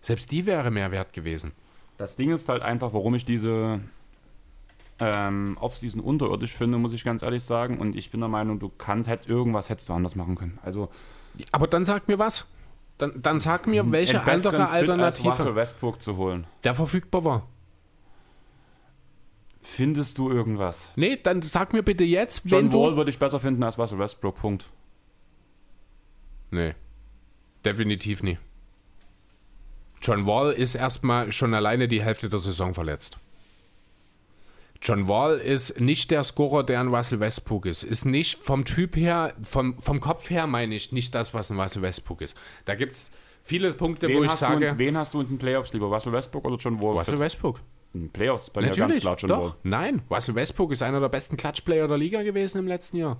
selbst 0.00 0.30
die 0.30 0.46
wäre 0.46 0.70
mehr 0.70 0.90
wert 0.90 1.12
gewesen. 1.12 1.52
Das 1.98 2.16
Ding 2.16 2.32
ist 2.32 2.48
halt 2.48 2.62
einfach, 2.62 2.92
warum 2.94 3.14
ich 3.14 3.24
diese 3.24 3.80
ähm, 4.98 5.58
Offseason 5.60 6.00
unterirdisch 6.00 6.52
finde, 6.52 6.78
muss 6.78 6.94
ich 6.94 7.04
ganz 7.04 7.22
ehrlich 7.22 7.44
sagen. 7.44 7.78
Und 7.78 7.96
ich 7.96 8.10
bin 8.10 8.20
der 8.20 8.28
Meinung, 8.30 8.58
du 8.58 8.70
kannst, 8.76 9.08
hätt, 9.08 9.28
irgendwas 9.28 9.68
hättest 9.68 9.90
du 9.90 9.92
anders 9.92 10.16
machen 10.16 10.34
können. 10.34 10.58
Also, 10.62 10.88
Aber 11.52 11.66
dann 11.66 11.84
sag 11.84 12.08
mir 12.08 12.18
was. 12.18 12.46
Dann, 12.96 13.20
dann 13.20 13.40
sag 13.40 13.66
mir, 13.66 13.90
welche 13.90 14.20
andere 14.20 14.36
Fit 14.36 14.44
als 14.44 14.46
Russell 14.46 15.00
Alternative 15.00 15.54
Westbrook 15.56 16.00
zu 16.00 16.16
holen. 16.16 16.46
der 16.62 16.76
verfügbar 16.76 17.24
war. 17.24 17.48
Findest 19.66 20.18
du 20.18 20.30
irgendwas? 20.30 20.90
Nee, 20.94 21.18
dann 21.20 21.40
sag 21.40 21.72
mir 21.72 21.82
bitte 21.82 22.04
jetzt, 22.04 22.42
John 22.44 22.64
wenn 22.64 22.70
du... 22.70 22.82
Wall 22.82 22.96
würde 22.98 23.10
ich 23.10 23.18
besser 23.18 23.40
finden 23.40 23.62
als 23.62 23.78
Russell 23.78 23.98
Westbrook, 23.98 24.36
Punkt. 24.36 24.66
Nee, 26.50 26.74
definitiv 27.64 28.22
nie. 28.22 28.38
John 30.02 30.26
Wall 30.26 30.52
ist 30.52 30.74
erstmal 30.74 31.32
schon 31.32 31.54
alleine 31.54 31.88
die 31.88 32.02
Hälfte 32.02 32.28
der 32.28 32.40
Saison 32.40 32.74
verletzt. 32.74 33.18
John 34.82 35.08
Wall 35.08 35.38
ist 35.38 35.80
nicht 35.80 36.10
der 36.10 36.24
Scorer, 36.24 36.62
der 36.62 36.80
ein 36.80 36.94
Russell 36.94 37.20
Westbrook 37.20 37.64
ist. 37.64 37.84
Ist 37.84 38.04
nicht 38.04 38.38
vom 38.38 38.66
Typ 38.66 38.96
her, 38.96 39.32
vom, 39.42 39.78
vom 39.78 39.98
Kopf 39.98 40.28
her 40.28 40.46
meine 40.46 40.74
ich, 40.74 40.92
nicht 40.92 41.14
das, 41.14 41.32
was 41.32 41.50
ein 41.50 41.58
Russell 41.58 41.80
Westbrook 41.80 42.20
ist. 42.20 42.36
Da 42.66 42.74
gibt 42.74 42.92
es 42.92 43.10
viele 43.42 43.72
Punkte, 43.72 44.08
wo 44.08 44.16
Wen 44.16 44.24
ich 44.24 44.30
hast, 44.30 44.40
sage, 44.40 44.60
du 44.60 44.72
in, 44.72 44.78
wen 44.78 44.98
hast 44.98 45.14
du 45.14 45.22
in 45.22 45.28
den 45.28 45.38
Playoffs 45.38 45.72
lieber, 45.72 45.86
Russell 45.86 46.12
Westbrook 46.12 46.44
oder 46.44 46.56
John 46.56 46.82
Wall? 46.82 46.98
Russell 46.98 47.18
Westbrook. 47.18 47.60
Playoffs 48.12 48.50
bei 48.50 48.60
mir 48.62 48.70
ganz 48.70 48.98
klar 48.98 49.16
John 49.18 49.28
doch. 49.28 49.42
Wall. 49.44 49.54
Nein, 49.62 50.02
Russell 50.10 50.34
Westbrook 50.34 50.72
ist 50.72 50.82
einer 50.82 51.00
der 51.00 51.08
besten 51.08 51.36
Klatschplayer 51.36 51.86
der 51.88 51.96
Liga 51.98 52.22
gewesen 52.22 52.58
im 52.58 52.66
letzten 52.66 52.96
Jahr. 52.96 53.16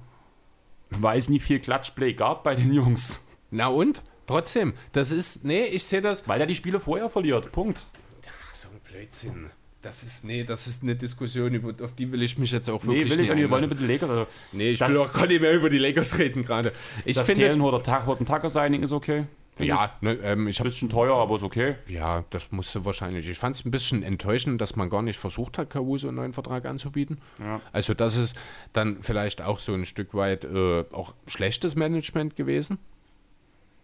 Weil 0.91 1.19
es 1.19 1.28
nie 1.28 1.41
viel 1.41 1.61
Klatschplay 1.61 2.12
gab 2.15 2.44
bei 2.44 2.55
den 2.55 2.73
Jungs. 2.73 3.19
Na 3.51 3.69
und? 3.69 4.03
Trotzdem, 4.27 4.75
das 4.93 5.11
ist, 5.12 5.44
nee, 5.44 5.65
ich 5.65 5.85
sehe 5.85 6.01
das, 6.01 6.27
Weil 6.28 6.41
er 6.41 6.47
die 6.47 6.55
Spiele 6.55 6.81
vorher 6.81 7.09
verliert, 7.11 7.53
Punkt. 7.53 7.85
Ach, 8.27 8.55
so 8.55 8.69
ein 8.69 8.81
Blödsinn. 8.91 9.51
Das 9.83 10.03
ist, 10.03 10.25
nee, 10.25 10.44
das 10.44 10.67
ist 10.67 10.83
eine 10.83 10.97
Diskussion, 10.97 11.53
über, 11.53 11.85
auf 11.85 11.93
die 11.94 12.11
will 12.11 12.23
ich 12.23 12.39
mich 12.39 12.51
jetzt 12.53 12.70
auch 12.70 12.83
Nee, 12.85 12.94
wirklich 12.94 13.05
will 13.05 13.12
ich 13.12 13.28
nicht 13.28 13.28
nicht, 13.28 13.39
wir 13.43 13.51
wollen 13.51 13.65
einlassen. 13.65 13.70
über 13.70 13.86
die 13.86 13.93
Lakers. 13.93 14.11
Also 14.11 14.27
Nee, 14.53 14.70
ich 14.70 14.78
das- 14.78 14.91
will 14.91 14.99
auch 14.99 15.12
gar 15.12 15.27
nicht 15.27 15.41
mehr 15.43 15.53
über 15.53 15.69
die 15.69 15.77
Lakers 15.78 16.19
reden 16.19 16.43
gerade. 16.43 16.73
Ich 17.05 17.17
das 17.17 17.27
finde, 17.27 17.43
Thelen 17.44 17.61
oder 17.61 17.83
Tucker 17.83 18.49
Signing 18.49 18.83
ist 18.83 18.93
okay. 18.93 19.27
Ja, 19.58 19.92
ne, 20.00 20.15
ähm, 20.23 20.49
ich 20.49 20.55
ich. 20.55 20.60
habe 20.60 20.68
Bisschen 20.70 20.91
teuer, 20.91 21.16
aber 21.16 21.36
ist 21.36 21.42
okay. 21.42 21.76
ja, 21.89 22.24
das 22.31 22.50
musste 22.50 22.84
wahrscheinlich. 22.84 23.28
Ich 23.28 23.39
fand 23.39 23.57
es 23.57 23.65
ein 23.65 23.70
bisschen 23.70 24.02
enttäuschend, 24.02 24.60
dass 24.60 24.76
man 24.76 24.91
gar 24.91 25.02
nicht 25.02 25.18
versucht 25.18 25.58
hat, 25.58 25.70
Caruso 25.70 26.08
einen 26.08 26.16
neuen 26.16 26.33
Vertrag 26.33 26.66
anzubieten. 26.66 27.18
Ja. 27.39 27.60
Also 27.73 27.94
das 27.94 28.16
ist 28.16 28.36
dann 28.73 29.02
vielleicht 29.02 29.42
auch 29.42 29.60
so 29.60 29.73
ein 29.74 29.86
Stück 29.86 30.15
weit 30.15 30.44
äh, 30.44 30.84
auch 30.92 31.15
schlechtes 31.26 31.76
Management 31.76 32.36
gewesen. 32.36 32.78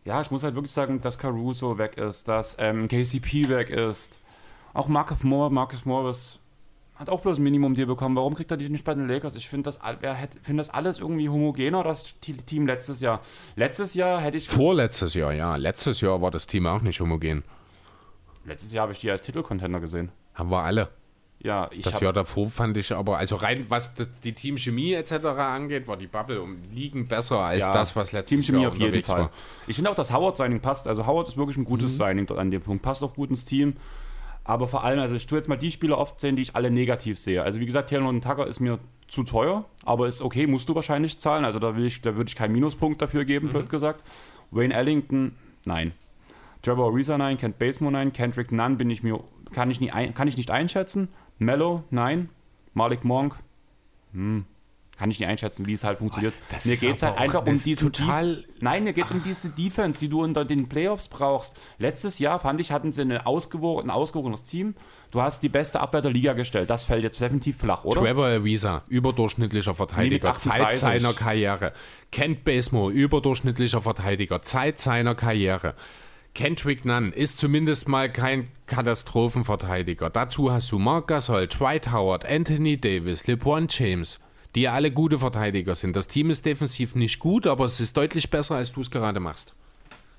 Ja, 0.04 0.20
ich 0.22 0.30
muss 0.30 0.42
halt 0.42 0.54
wirklich 0.54 0.72
sagen, 0.72 1.00
dass 1.00 1.18
Caruso 1.18 1.78
weg 1.78 1.96
ist, 1.98 2.26
dass 2.26 2.56
ähm, 2.58 2.88
KCP 2.88 3.48
weg 3.48 3.70
ist. 3.70 4.18
Auch 4.72 4.88
Marcus 4.88 5.22
Moore, 5.22 5.52
Marcus 5.52 5.84
Morris 5.84 6.39
hat 7.00 7.08
auch 7.08 7.20
bloß 7.22 7.38
ein 7.38 7.42
Minimum-Deal 7.42 7.86
bekommen. 7.86 8.14
Warum 8.14 8.34
kriegt 8.34 8.50
er 8.50 8.58
die 8.58 8.68
nicht 8.68 8.84
bei 8.84 8.94
den 8.94 9.08
Lakers? 9.08 9.34
Ich 9.34 9.48
finde 9.48 9.64
das, 9.70 9.80
finde 10.42 10.60
das 10.60 10.68
alles 10.70 10.98
irgendwie 10.98 11.28
homogener, 11.30 11.82
das 11.82 12.14
Team 12.20 12.66
letztes 12.66 13.00
Jahr. 13.00 13.20
Letztes 13.56 13.94
Jahr 13.94 14.20
hätte 14.20 14.36
ich... 14.36 14.48
Vorletztes 14.48 15.14
Jahr, 15.14 15.32
ja. 15.32 15.56
Letztes 15.56 16.02
Jahr 16.02 16.20
war 16.20 16.30
das 16.30 16.46
Team 16.46 16.66
auch 16.66 16.82
nicht 16.82 17.00
homogen. 17.00 17.42
Letztes 18.44 18.72
Jahr 18.72 18.82
habe 18.82 18.92
ich 18.92 18.98
die 18.98 19.10
als 19.10 19.22
Titelcontender 19.22 19.80
gesehen. 19.80 20.10
Haben 20.34 20.50
wir 20.50 20.62
alle. 20.62 20.88
Ja, 21.42 21.70
ich 21.72 21.84
Das 21.84 22.00
Jahr 22.00 22.12
davor 22.12 22.50
fand 22.50 22.76
ich 22.76 22.92
aber, 22.92 23.16
also 23.16 23.36
rein 23.36 23.64
was 23.70 23.94
die 24.22 24.34
Teamchemie 24.34 24.92
etc. 24.92 25.12
angeht, 25.24 25.88
war 25.88 25.96
die 25.96 26.06
Bubble 26.06 26.42
um 26.42 26.58
Ligen 26.70 27.08
besser 27.08 27.38
als 27.38 27.62
Ja, 27.64 27.72
das, 27.72 27.96
was 27.96 28.12
letztes 28.12 28.28
Teamchemie 28.28 28.60
Jahr 28.64 28.72
auf 28.72 28.78
jeden 28.78 29.02
Fall. 29.02 29.20
war. 29.20 29.30
Ich 29.66 29.76
finde 29.76 29.90
auch, 29.90 29.94
dass 29.94 30.12
Howard-Signing 30.12 30.60
passt. 30.60 30.86
Also 30.86 31.06
Howard 31.06 31.28
ist 31.28 31.38
wirklich 31.38 31.56
ein 31.56 31.62
Mhm. 31.62 31.64
gutes 31.64 31.96
Signing 31.96 32.26
dort 32.26 32.40
an 32.40 32.50
dem 32.50 32.60
Punkt. 32.60 32.82
Passt 32.82 33.02
auch 33.02 33.14
gut 33.14 33.30
ins 33.30 33.46
Team. 33.46 33.76
Aber 34.44 34.66
vor 34.68 34.84
allem, 34.84 34.98
also 35.00 35.14
ich 35.14 35.26
tue 35.26 35.38
jetzt 35.38 35.48
mal 35.48 35.56
die 35.56 35.70
Spieler 35.70 35.98
oft 35.98 36.18
sehen, 36.18 36.34
die 36.36 36.42
ich 36.42 36.56
alle 36.56 36.70
negativ 36.70 37.18
sehe. 37.18 37.42
Also 37.42 37.60
wie 37.60 37.66
gesagt, 37.66 37.90
Taylor 37.90 38.08
und 38.08 38.22
Tucker 38.24 38.46
ist 38.46 38.60
mir 38.60 38.78
zu 39.06 39.22
teuer, 39.24 39.64
aber 39.84 40.08
ist 40.08 40.22
okay, 40.22 40.46
musst 40.46 40.68
du 40.68 40.74
wahrscheinlich 40.74 41.18
zahlen. 41.18 41.44
Also 41.44 41.58
da, 41.58 41.76
will 41.76 41.84
ich, 41.84 42.00
da 42.00 42.16
würde 42.16 42.28
ich 42.28 42.36
keinen 42.36 42.52
Minuspunkt 42.52 43.02
dafür 43.02 43.24
geben, 43.24 43.48
Mhm. 43.48 43.50
blöd 43.52 43.70
gesagt. 43.70 44.04
Wayne 44.50 44.74
Ellington, 44.74 45.36
nein. 45.64 45.92
Trevor 46.62 46.90
Ariza, 46.92 47.16
nein. 47.18 47.36
Kent 47.38 47.58
Basemore, 47.58 47.92
nein. 47.92 48.12
Kendrick 48.12 48.52
Nunn 48.52 48.76
bin 48.76 48.90
ich 48.90 49.02
mir, 49.02 49.20
kann 49.52 49.70
ich, 49.70 49.80
nie 49.80 49.90
ein, 49.90 50.14
kann 50.14 50.28
ich 50.28 50.36
nicht 50.36 50.50
einschätzen. 50.50 51.08
Mello, 51.38 51.84
nein. 51.90 52.28
Malik 52.74 53.04
Monk, 53.04 53.36
hm. 54.12 54.44
Kann 55.00 55.10
ich 55.10 55.18
nicht 55.18 55.26
einschätzen, 55.30 55.66
wie 55.66 55.72
es 55.72 55.82
halt 55.82 55.96
funktioniert. 55.96 56.34
das 56.52 56.66
mir 56.66 56.76
geht 56.76 56.96
es 56.96 57.02
halt 57.02 57.16
einfach 57.16 57.46
um 57.46 57.58
diese 57.58 57.90
total- 57.90 58.44
Nein, 58.60 58.84
mir 58.84 58.92
geht 58.92 59.06
es 59.06 59.10
um 59.12 59.22
diese 59.24 59.48
Defense, 59.48 59.98
die 59.98 60.10
du 60.10 60.22
unter 60.22 60.44
den 60.44 60.68
Playoffs 60.68 61.08
brauchst. 61.08 61.54
Letztes 61.78 62.18
Jahr, 62.18 62.38
fand 62.38 62.60
ich, 62.60 62.70
hatten 62.70 62.92
sie 62.92 63.00
eine 63.00 63.24
ausgewogen, 63.24 63.86
ein 63.86 63.90
ausgewogenes 63.90 64.42
Team. 64.42 64.74
Du 65.10 65.22
hast 65.22 65.42
die 65.42 65.48
beste 65.48 65.80
Abwehr 65.80 66.02
der 66.02 66.10
Liga 66.10 66.34
gestellt. 66.34 66.68
Das 66.68 66.84
fällt 66.84 67.02
jetzt 67.02 67.18
definitiv 67.18 67.56
flach, 67.56 67.84
oder? 67.84 68.02
Trevor 68.02 68.26
Ariza, 68.26 68.82
überdurchschnittlicher 68.88 69.74
Verteidiger, 69.74 70.34
Zeit 70.34 70.60
38. 70.60 70.78
seiner 70.80 71.14
Karriere. 71.14 71.72
Kent 72.12 72.44
Basemore, 72.44 72.92
überdurchschnittlicher 72.92 73.80
Verteidiger, 73.80 74.42
Zeit 74.42 74.78
seiner 74.78 75.14
Karriere. 75.14 75.74
Kendrick 76.34 76.84
Nunn 76.84 77.10
ist 77.12 77.38
zumindest 77.38 77.88
mal 77.88 78.12
kein 78.12 78.48
Katastrophenverteidiger. 78.66 80.10
Dazu 80.10 80.52
hast 80.52 80.70
du 80.70 80.78
Mark 80.78 81.08
Gasol, 81.08 81.48
Dwight 81.48 81.90
Howard, 81.90 82.24
Anthony 82.24 82.80
Davis, 82.80 83.26
LeBron 83.26 83.66
James, 83.68 84.20
die 84.54 84.68
alle 84.68 84.90
gute 84.90 85.18
Verteidiger 85.18 85.74
sind. 85.76 85.94
Das 85.96 86.08
Team 86.08 86.30
ist 86.30 86.44
defensiv 86.46 86.94
nicht 86.94 87.18
gut, 87.18 87.46
aber 87.46 87.64
es 87.64 87.80
ist 87.80 87.96
deutlich 87.96 88.30
besser, 88.30 88.56
als 88.56 88.72
du 88.72 88.80
es 88.80 88.90
gerade 88.90 89.20
machst. 89.20 89.54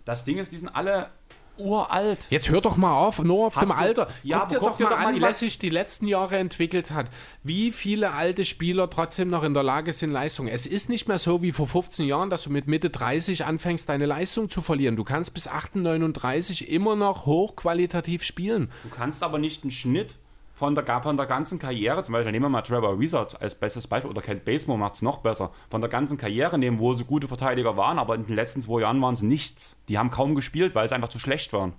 Das 0.06 0.24
Ding 0.26 0.38
ist, 0.38 0.52
die 0.52 0.58
sind 0.58 0.70
alle 0.70 1.10
uralt. 1.58 2.26
Jetzt 2.32 2.50
hör 2.50 2.62
doch 2.62 2.76
mal 2.78 2.96
auf, 2.96 3.20
nur 3.20 3.48
auf 3.48 3.56
Hast 3.56 3.68
dem 3.70 3.76
du- 3.76 3.76
Alter. 3.78 4.08
Ja, 4.24 4.40
guck 4.40 4.50
dir 4.50 4.58
guck 4.60 4.70
doch 4.70 4.78
dir 4.78 4.84
mal 4.86 4.90
doch 4.92 4.98
mal 5.00 5.06
an, 5.08 5.16
die 5.16 5.22
was 5.22 5.40
sich 5.40 5.60
die 5.60 5.70
letzten 5.70 6.08
Jahre 6.08 6.38
entwickelt 6.38 6.90
hat. 6.92 7.08
Wie 7.44 7.72
viele 7.72 8.14
alte 8.14 8.46
Spieler 8.46 8.90
trotzdem 8.90 9.30
noch 9.30 9.44
in 9.44 9.54
der 9.54 9.62
Lage 9.62 9.94
sind, 9.94 10.10
Leistung. 10.12 10.48
Es 10.48 10.66
ist 10.66 10.90
nicht 10.90 11.08
mehr 11.08 11.20
so 11.20 11.44
wie 11.44 11.52
vor 11.52 11.68
15 11.68 12.08
Jahren, 12.08 12.30
dass 12.32 12.44
du 12.44 12.50
mit 12.50 12.68
Mitte 12.68 12.90
30 12.90 13.46
anfängst, 13.46 13.88
deine 13.90 14.06
Leistung 14.08 14.50
zu 14.50 14.62
verlieren. 14.62 14.96
Du 14.96 15.04
kannst 15.04 15.34
bis 15.36 15.48
38, 15.48 15.84
39 15.84 16.70
immer 16.70 16.96
noch 16.96 17.26
hochqualitativ 17.28 18.24
spielen. 18.24 18.72
Du 18.84 18.90
kannst 18.90 19.22
aber 19.22 19.38
nicht 19.38 19.64
einen 19.64 19.72
Schnitt 19.72 20.16
von 20.62 20.76
der, 20.76 21.02
von 21.02 21.18
der 21.18 21.26
ganzen 21.26 21.58
Karriere, 21.58 22.04
zum 22.04 22.14
Beispiel 22.14 22.32
nehmen 22.32 22.46
wir 22.46 22.50
mal 22.50 22.62
Trevor 22.62 22.90
Ariza 22.90 23.26
als 23.40 23.56
bestes 23.56 23.88
Beispiel, 23.88 24.12
oder 24.12 24.22
Kent 24.22 24.46
Basemore 24.46 24.78
macht 24.78 24.94
es 24.94 25.02
noch 25.02 25.18
besser, 25.18 25.50
von 25.72 25.82
der 25.82 25.90
ganzen 25.90 26.20
Karriere 26.20 26.60
nehmen, 26.60 26.78
wo 26.78 26.94
sie 26.94 27.04
gute 27.04 27.28
Verteidiger 27.28 27.78
waren, 27.78 27.98
aber 27.98 28.14
in 28.14 28.28
den 28.28 28.36
letzten 28.36 28.62
zwei 28.62 28.82
Jahren 28.82 29.02
waren 29.02 29.16
es 29.16 29.24
nichts. 29.24 29.82
Die 29.90 29.98
haben 29.98 30.12
kaum 30.12 30.36
gespielt, 30.36 30.76
weil 30.76 30.88
sie 30.88 30.94
einfach 30.94 31.10
zu 31.10 31.18
schlecht 31.18 31.52
waren. 31.52 31.74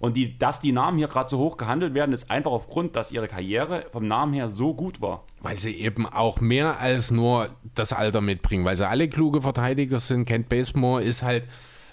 Und 0.00 0.16
die, 0.16 0.38
dass 0.38 0.60
die 0.60 0.72
Namen 0.72 0.96
hier 0.96 1.08
gerade 1.08 1.28
so 1.28 1.36
hoch 1.36 1.58
gehandelt 1.58 1.92
werden, 1.92 2.14
ist 2.14 2.30
einfach 2.30 2.50
aufgrund, 2.50 2.96
dass 2.96 3.12
ihre 3.12 3.28
Karriere 3.28 3.84
vom 3.92 4.08
Namen 4.08 4.32
her 4.32 4.48
so 4.48 4.72
gut 4.72 5.02
war. 5.02 5.24
Weil 5.42 5.58
sie 5.58 5.74
eben 5.74 6.06
auch 6.06 6.40
mehr 6.40 6.80
als 6.80 7.10
nur 7.10 7.50
das 7.74 7.92
Alter 7.92 8.22
mitbringen. 8.22 8.64
Weil 8.64 8.76
sie 8.78 8.88
alle 8.88 9.08
kluge 9.08 9.42
Verteidiger 9.42 10.00
sind. 10.00 10.24
Kent 10.24 10.48
Basemore 10.48 11.02
ist 11.02 11.22
halt 11.22 11.44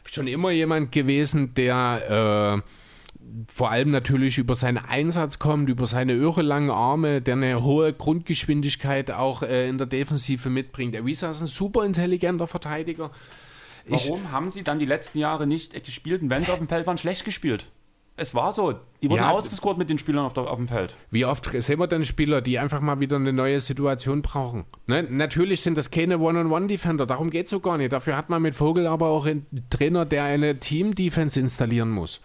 schon 0.09 0.27
immer 0.27 0.51
jemand 0.51 0.93
gewesen, 0.93 1.55
der 1.55 2.61
äh, 2.63 2.84
vor 3.53 3.71
allem 3.71 3.91
natürlich 3.91 4.37
über 4.37 4.55
seinen 4.55 4.77
Einsatz 4.77 5.39
kommt, 5.39 5.69
über 5.69 5.85
seine 5.87 6.13
irre 6.13 6.41
langen 6.41 6.69
Arme, 6.69 7.21
der 7.21 7.35
eine 7.35 7.63
hohe 7.63 7.93
Grundgeschwindigkeit 7.93 9.11
auch 9.11 9.41
äh, 9.43 9.67
in 9.69 9.77
der 9.77 9.87
Defensive 9.87 10.49
mitbringt. 10.49 10.95
Ariza 10.95 11.31
ist 11.31 11.41
ein 11.41 11.47
super 11.47 11.85
intelligenter 11.85 12.47
Verteidiger. 12.47 13.11
Ich- 13.85 14.07
Warum 14.09 14.31
haben 14.31 14.49
sie 14.49 14.63
dann 14.63 14.79
die 14.79 14.85
letzten 14.85 15.19
Jahre 15.19 15.45
nicht 15.47 15.73
gespielt 15.85 16.21
und 16.21 16.29
wenn 16.29 16.43
sie 16.43 16.51
auf 16.51 16.57
dem 16.59 16.67
Feld 16.67 16.87
waren, 16.87 16.97
schlecht 16.97 17.25
gespielt? 17.25 17.67
Es 18.17 18.33
war 18.33 18.53
so. 18.53 18.73
Die 19.01 19.09
wurden 19.09 19.19
Ja, 19.23 19.31
ausgescored 19.31 19.77
mit 19.77 19.89
den 19.89 19.97
Spielern 19.97 20.23
auf, 20.25 20.31
der, 20.31 20.49
auf 20.49 20.55
dem 20.55 20.69
Feld. 20.69 20.95
Wie 21.11 21.25
oft 21.25 21.49
sehen 21.51 21.79
wir 21.79 21.87
denn 21.87 22.05
Spieler, 22.05 22.41
die 22.41 22.57
einfach 22.59 22.79
mal 22.79 23.01
wieder 23.01 23.17
eine 23.17 23.33
neue 23.33 23.59
Situation 23.59 24.21
brauchen? 24.21 24.63
Ne? 24.87 25.03
Natürlich 25.03 25.59
sind 25.61 25.77
das 25.77 25.91
keine 25.91 26.19
One-on-One-Defender, 26.19 27.05
darum 27.05 27.29
geht 27.29 27.45
es 27.47 27.49
so 27.51 27.59
gar 27.59 27.77
nicht. 27.77 27.91
Dafür 27.91 28.15
hat 28.15 28.29
man 28.29 28.41
mit 28.41 28.55
Vogel 28.55 28.87
aber 28.87 29.07
auch 29.09 29.25
einen 29.25 29.45
Trainer, 29.69 30.05
der 30.05 30.23
eine 30.23 30.57
Team-Defense 30.61 31.37
installieren 31.37 31.91
muss. 31.91 32.21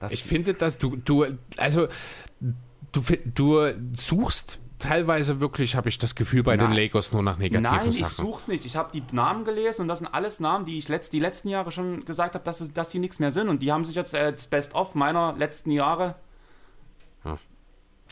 Das 0.00 0.12
Ich 0.12 0.24
finde, 0.24 0.54
dass 0.54 0.78
du, 0.78 0.96
du, 0.96 1.26
also, 1.56 1.86
du, 2.90 3.02
du 3.26 3.68
suchst 3.92 4.58
teilweise 4.78 5.40
wirklich, 5.40 5.76
habe 5.76 5.90
ich 5.90 5.98
das 5.98 6.14
Gefühl, 6.14 6.42
bei 6.42 6.56
den 6.56 6.70
Nein. 6.70 6.76
Lakers 6.76 7.12
nur 7.12 7.22
nach 7.22 7.36
negativen 7.36 7.76
Nein, 7.76 7.88
ich 7.90 7.98
Sachen. 7.98 8.24
such's 8.24 8.48
nicht. 8.48 8.64
Ich 8.64 8.76
habe 8.76 8.90
die 8.92 9.04
Namen 9.14 9.44
gelesen 9.44 9.82
und 9.82 9.88
das 9.88 9.98
sind 9.98 10.08
alles 10.08 10.40
Namen, 10.40 10.64
die 10.64 10.78
ich 10.78 10.88
letzt, 10.88 11.12
die 11.12 11.20
letzten 11.20 11.48
Jahre 11.50 11.70
schon 11.70 12.04
gesagt 12.04 12.34
habe, 12.34 12.42
dass, 12.44 12.72
dass 12.72 12.88
die 12.88 12.98
nichts 12.98 13.18
mehr 13.18 13.30
sind. 13.30 13.48
Und 13.50 13.60
die 13.62 13.70
haben 13.72 13.84
sich 13.84 13.94
jetzt 13.94 14.14
äh, 14.14 14.32
das 14.32 14.46
Best-of 14.46 14.94
meiner 14.94 15.34
letzten 15.36 15.70
Jahre. 15.70 16.16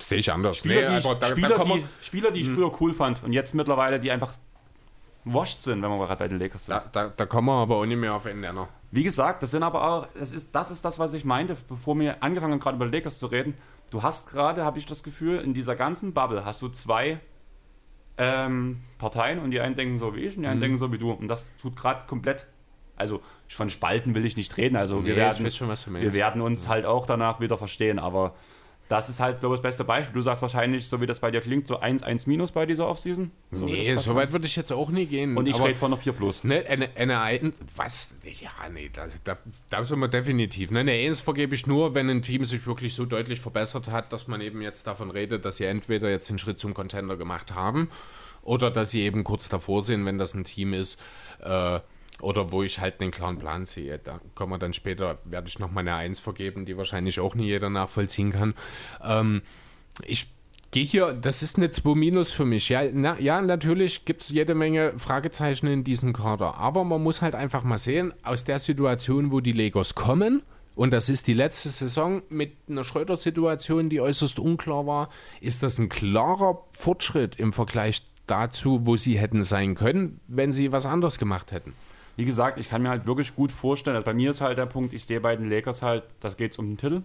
Sehe 0.01 0.19
ich 0.19 0.33
anders. 0.33 0.59
Spieler, 0.59 0.91
Nee, 0.93 1.01
die, 1.01 1.09
ich, 1.09 1.29
Spieler, 1.29 1.65
die, 1.65 1.85
Spieler, 2.01 2.31
die 2.31 2.41
ich 2.43 2.49
früher 2.49 2.71
cool 2.81 2.93
fand 2.93 3.25
und 3.25 3.33
jetzt 3.33 3.53
mittlerweile 3.55 3.99
die 3.99 4.13
einfach 4.13 4.33
washed 5.33 5.63
sind, 5.63 5.83
wenn 5.83 5.91
wir 5.91 5.99
gerade 5.99 6.19
bei 6.19 6.29
den 6.29 6.39
Lakers 6.39 6.67
sind. 6.67 6.75
da, 6.75 6.85
da, 6.93 7.13
da 7.17 7.27
kommen 7.27 7.47
wir 7.49 7.55
aber 7.55 7.77
auch 7.77 7.87
nicht 7.87 7.99
mehr 7.99 8.15
auf 8.15 8.27
einen 8.27 8.41
Nenner. 8.41 8.69
Wie 8.91 9.03
gesagt, 9.03 9.43
das 9.43 9.51
sind 9.51 9.63
aber 9.63 9.87
auch, 9.87 10.07
das 10.19 10.33
ist, 10.33 10.55
das 10.55 10.71
ist 10.71 10.85
das, 10.85 10.99
was 10.99 11.13
ich 11.15 11.25
meinte, 11.25 11.57
bevor 11.69 11.99
wir 11.99 12.23
angefangen 12.23 12.53
haben, 12.55 12.61
gerade 12.61 12.77
über 12.77 12.87
Lakers 12.87 13.19
zu 13.19 13.27
reden. 13.27 13.55
Du 13.91 14.03
hast 14.03 14.29
gerade, 14.31 14.65
habe 14.65 14.79
ich 14.79 14.87
das 14.87 15.03
Gefühl, 15.03 15.39
in 15.41 15.55
dieser 15.55 15.77
ganzen 15.77 16.13
Bubble 16.15 16.45
hast 16.45 16.61
du 16.63 16.69
zwei 16.69 17.21
ähm, 18.17 18.81
Parteien 18.99 19.39
und 19.39 19.51
die 19.51 19.61
einen 19.61 19.77
denken 19.77 19.99
so 19.99 20.15
wie 20.15 20.21
ich 20.21 20.37
und 20.37 20.43
die 20.43 20.49
einen 20.49 20.59
Mhm. 20.59 20.63
denken 20.63 20.77
so 20.79 20.93
wie 20.93 20.99
du. 20.99 21.13
Und 21.13 21.29
das 21.29 21.55
tut 21.57 21.77
gerade 21.77 22.07
komplett, 22.07 22.47
also 22.97 23.21
von 23.49 23.71
Spalten 23.71 24.15
will 24.15 24.27
ich 24.27 24.37
nicht 24.37 24.57
reden. 24.57 24.77
Also 24.77 24.97
wir, 24.97 25.03
Nee, 25.05 25.11
ich 25.13 25.17
werden, 25.17 25.51
schon, 25.53 25.69
wir 26.01 26.13
werden 26.13 26.41
uns 26.43 26.69
halt 26.69 26.85
auch 26.85 27.07
danach 27.07 27.41
wieder 27.41 27.57
verstehen, 27.57 27.99
aber 27.99 28.35
Das 28.89 29.11
ist 29.11 29.21
halt, 29.21 29.41
glaube 29.41 29.55
ich, 29.55 29.61
das 29.61 29.69
beste 29.69 29.85
Beispiel. 29.85 30.15
Du 30.15 30.23
sagst 30.23 30.41
wahrscheinlich, 30.41 30.87
so 30.89 31.01
wie 31.01 31.07
das 31.07 31.21
bei 31.21 31.31
dir 31.31 31.43
klingt, 31.43 31.67
so 31.67 31.81
1-1 31.81 32.27
minus 32.27 32.53
bei 32.53 32.65
dieser 32.65 32.89
Offseason. 32.89 33.31
So 33.51 33.67
nee, 33.67 33.95
so 33.97 34.15
weit 34.15 34.33
würde 34.33 34.47
ich 34.47 34.57
jetzt 34.57 34.73
auch 34.73 34.89
nie 34.89 35.05
gehen. 35.05 35.37
Und 35.37 35.47
ich 35.47 35.63
rede 35.63 35.77
von 35.77 35.93
einer 35.93 36.01
4 36.01 36.13
plus. 36.15 36.43
Ne, 36.45 36.65
eine, 36.67 36.89
eine 36.97 37.21
ein, 37.21 37.53
was? 37.77 38.17
Ja, 38.25 38.51
nee, 38.73 38.91
das, 38.93 39.23
da, 39.25 39.37
da 39.69 39.85
sind 39.85 39.99
wir 39.99 40.09
definitiv. 40.09 40.71
Ne, 40.71 40.81
eine 40.81 40.93
Eins 40.93 41.21
vergebe 41.21 41.55
ich 41.55 41.67
nur, 41.67 41.95
wenn 41.95 42.09
ein 42.09 42.23
Team 42.23 42.47
sich 42.47 42.67
wirklich 42.67 42.95
so 42.95 43.05
deutlich 43.05 43.41
verbessert 43.41 43.91
hat, 43.91 44.13
dass 44.13 44.27
man 44.27 44.41
eben 44.41 44.63
jetzt 44.63 44.87
davon 44.87 45.11
redet, 45.11 45.45
dass 45.45 45.59
sie 45.59 45.65
entweder 45.65 46.09
jetzt 46.09 46.31
den 46.31 46.39
Schritt 46.39 46.59
zum 46.59 46.73
Contender 46.73 47.17
gemacht 47.17 47.55
haben 47.55 47.91
oder 48.43 48.71
dass 48.71 48.91
sie 48.91 49.03
eben 49.03 49.23
kurz 49.23 49.51
davor 49.51 49.83
sind, 49.83 50.07
wenn 50.07 50.17
das 50.17 50.33
ein 50.35 50.45
Team 50.45 50.73
ist. 50.73 50.99
Äh, 51.41 51.81
oder 52.21 52.53
wo 52.53 52.63
ich 52.63 52.81
halt 52.81 53.01
einen 53.01 53.11
klaren 53.11 53.39
Plan 53.39 53.67
sehe. 53.67 53.99
Da 53.99 54.21
kommen 54.35 54.53
wir 54.53 54.59
dann 54.59 54.73
später, 54.73 55.19
werde 55.25 55.49
ich 55.49 55.59
noch 55.59 55.71
mal 55.71 55.81
eine 55.81 55.95
Eins 55.95 56.19
vergeben, 56.19 56.67
die 56.67 56.77
wahrscheinlich 56.77 57.21
auch 57.21 57.35
nie 57.35 57.47
jeder 57.47 57.71
nachvollziehen 57.71 58.33
kann. 58.33 58.55
Ähm, 59.03 59.43
ich 60.05 60.29
gehe 60.71 60.85
hier, 60.85 61.13
das 61.13 61.43
ist 61.43 61.57
eine 61.57 61.71
2 61.71 61.95
Minus 61.95 62.31
für 62.31 62.45
mich. 62.45 62.69
Ja, 62.69 62.83
na, 62.93 63.19
ja 63.19 63.41
natürlich 63.41 64.05
gibt 64.05 64.23
es 64.23 64.29
jede 64.31 64.55
Menge 64.55 64.95
Fragezeichen 64.99 65.67
in 65.67 65.85
diesem 65.85 66.13
Kader. 66.13 66.57
Aber 66.57 66.85
man 66.85 67.03
muss 67.03 67.23
halt 67.23 67.35
einfach 67.35 67.63
mal 67.63 67.79
sehen, 67.79 68.13
aus 68.23 68.45
der 68.45 68.59
Situation, 68.59 69.33
wo 69.33 69.41
die 69.41 69.53
Legos 69.53 69.95
kommen, 69.95 70.43
und 70.75 70.93
das 70.93 71.09
ist 71.09 71.27
die 71.27 71.35
letzte 71.35 71.71
Saison 71.71 72.23
mit 72.29 72.53
einer 72.69 72.85
Schröder-Situation, 72.85 73.89
die 73.89 74.01
äußerst 74.01 74.39
unklar 74.39 74.87
war, 74.87 75.09
ist 75.41 75.65
das 75.65 75.79
ein 75.79 75.89
klarer 75.89 76.63
Fortschritt 76.73 77.35
im 77.35 77.53
Vergleich 77.53 78.03
dazu, 78.29 78.87
wo 78.87 78.97
sie 78.97 79.19
hätten 79.19 79.43
sein 79.43 79.75
können, 79.75 80.21
wenn 80.29 80.53
sie 80.53 80.71
was 80.71 80.87
anderes 80.87 81.19
gemacht 81.19 81.51
hätten. 81.51 81.75
Wie 82.19 82.25
gesagt, 82.25 82.59
ich 82.59 82.69
kann 82.69 82.83
mir 82.83 82.89
halt 82.89 83.07
wirklich 83.07 83.37
gut 83.37 83.53
vorstellen, 83.53 83.95
also 83.95 84.05
bei 84.05 84.13
mir 84.13 84.33
ist 84.33 84.41
halt 84.41 84.59
der 84.59 84.67
Punkt, 84.67 84.93
ich 84.93 85.05
sehe 85.05 85.21
bei 85.21 85.37
den 85.37 85.49
Lakers 85.49 85.83
halt, 85.83 86.03
das 86.19 86.37
geht 86.37 86.59
um 86.59 86.67
den 86.67 86.77
Titel. 86.77 87.03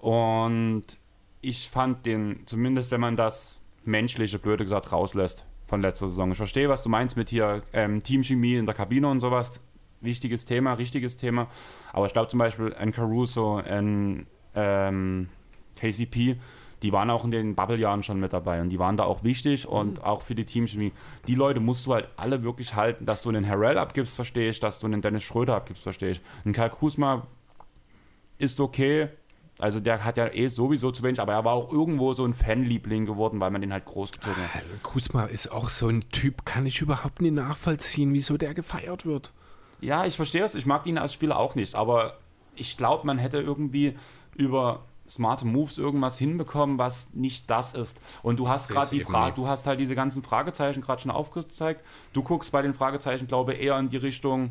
Und 0.00 0.82
ich 1.40 1.68
fand 1.68 2.04
den, 2.04 2.40
zumindest 2.44 2.90
wenn 2.90 3.00
man 3.00 3.14
das 3.14 3.60
menschliche, 3.84 4.40
blöde 4.40 4.64
gesagt, 4.64 4.90
rauslässt 4.90 5.44
von 5.68 5.82
letzter 5.82 6.08
Saison. 6.08 6.32
Ich 6.32 6.36
verstehe, 6.36 6.68
was 6.68 6.82
du 6.82 6.88
meinst 6.88 7.16
mit 7.16 7.30
hier 7.30 7.62
ähm, 7.72 8.02
Teamchemie 8.02 8.56
in 8.56 8.66
der 8.66 8.74
Kabine 8.74 9.06
und 9.06 9.20
sowas. 9.20 9.60
Wichtiges 10.00 10.44
Thema, 10.44 10.72
richtiges 10.72 11.14
Thema. 11.14 11.46
Aber 11.92 12.06
ich 12.06 12.12
glaube 12.12 12.26
zum 12.26 12.40
Beispiel 12.40 12.74
ein 12.74 12.90
Caruso, 12.90 13.58
ein 13.58 14.26
ähm, 14.56 15.28
KCP, 15.76 16.40
die 16.82 16.92
waren 16.92 17.10
auch 17.10 17.24
in 17.24 17.30
den 17.30 17.54
Bubble-Jahren 17.54 18.02
schon 18.02 18.20
mit 18.20 18.32
dabei 18.32 18.60
und 18.60 18.68
die 18.68 18.78
waren 18.78 18.96
da 18.96 19.04
auch 19.04 19.24
wichtig 19.24 19.66
und 19.66 20.04
auch 20.04 20.22
für 20.22 20.34
die 20.34 20.44
Teamchemie. 20.44 20.92
Die 21.26 21.34
Leute 21.34 21.60
musst 21.60 21.86
du 21.86 21.94
halt 21.94 22.08
alle 22.16 22.44
wirklich 22.44 22.74
halten, 22.74 23.06
dass 23.06 23.22
du 23.22 23.28
einen 23.30 23.48
Harrell 23.48 23.78
abgibst, 23.78 24.16
verstehe 24.16 24.50
ich, 24.50 24.60
dass 24.60 24.78
du 24.78 24.86
einen 24.86 25.02
Dennis 25.02 25.24
Schröder 25.24 25.56
abgibst, 25.56 25.82
verstehe 25.82 26.10
ich. 26.10 26.20
Ein 26.44 26.52
Karl 26.52 26.70
Kuzma 26.70 27.26
ist 28.38 28.60
okay, 28.60 29.08
also 29.58 29.80
der 29.80 30.04
hat 30.04 30.16
ja 30.16 30.32
eh 30.32 30.46
sowieso 30.48 30.92
zu 30.92 31.02
wenig, 31.02 31.20
aber 31.20 31.32
er 31.32 31.44
war 31.44 31.52
auch 31.52 31.72
irgendwo 31.72 32.14
so 32.14 32.24
ein 32.24 32.32
Fanliebling 32.32 33.06
geworden, 33.06 33.40
weil 33.40 33.50
man 33.50 33.60
den 33.60 33.72
halt 33.72 33.84
großgezogen 33.84 34.54
hat. 34.54 34.62
Kuzma 34.84 35.24
ist 35.24 35.50
auch 35.50 35.68
so 35.68 35.88
ein 35.88 36.08
Typ, 36.10 36.44
kann 36.44 36.64
ich 36.64 36.80
überhaupt 36.80 37.20
nicht 37.20 37.34
nachvollziehen, 37.34 38.14
wieso 38.14 38.36
der 38.36 38.54
gefeiert 38.54 39.04
wird. 39.04 39.32
Ja, 39.80 40.06
ich 40.06 40.14
verstehe 40.14 40.44
es. 40.44 40.54
Ich 40.54 40.66
mag 40.66 40.86
ihn 40.86 40.96
als 40.96 41.12
Spieler 41.12 41.38
auch 41.38 41.56
nicht, 41.56 41.74
aber 41.74 42.18
ich 42.54 42.76
glaube, 42.76 43.06
man 43.06 43.18
hätte 43.18 43.38
irgendwie 43.38 43.96
über 44.36 44.84
smarte 45.08 45.46
Moves 45.46 45.78
irgendwas 45.78 46.18
hinbekommen, 46.18 46.78
was 46.78 47.14
nicht 47.14 47.48
das 47.50 47.74
ist. 47.74 48.00
Und 48.22 48.38
du 48.38 48.48
hast 48.48 48.68
gerade 48.68 48.90
die 48.90 49.00
Frage, 49.00 49.34
du 49.34 49.48
hast 49.48 49.66
halt 49.66 49.80
diese 49.80 49.94
ganzen 49.94 50.22
Fragezeichen 50.22 50.80
gerade 50.80 51.00
schon 51.00 51.10
aufgezeigt. 51.10 51.84
Du 52.12 52.22
guckst 52.22 52.52
bei 52.52 52.62
den 52.62 52.74
Fragezeichen, 52.74 53.26
glaube 53.26 53.54
ich, 53.54 53.60
eher 53.62 53.78
in 53.78 53.88
die 53.88 53.96
Richtung, 53.96 54.50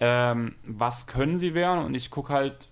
ähm, 0.00 0.56
was 0.64 1.06
können 1.06 1.38
sie 1.38 1.54
werden? 1.54 1.84
Und 1.84 1.94
ich 1.94 2.10
gucke 2.10 2.32
halt, 2.32 2.68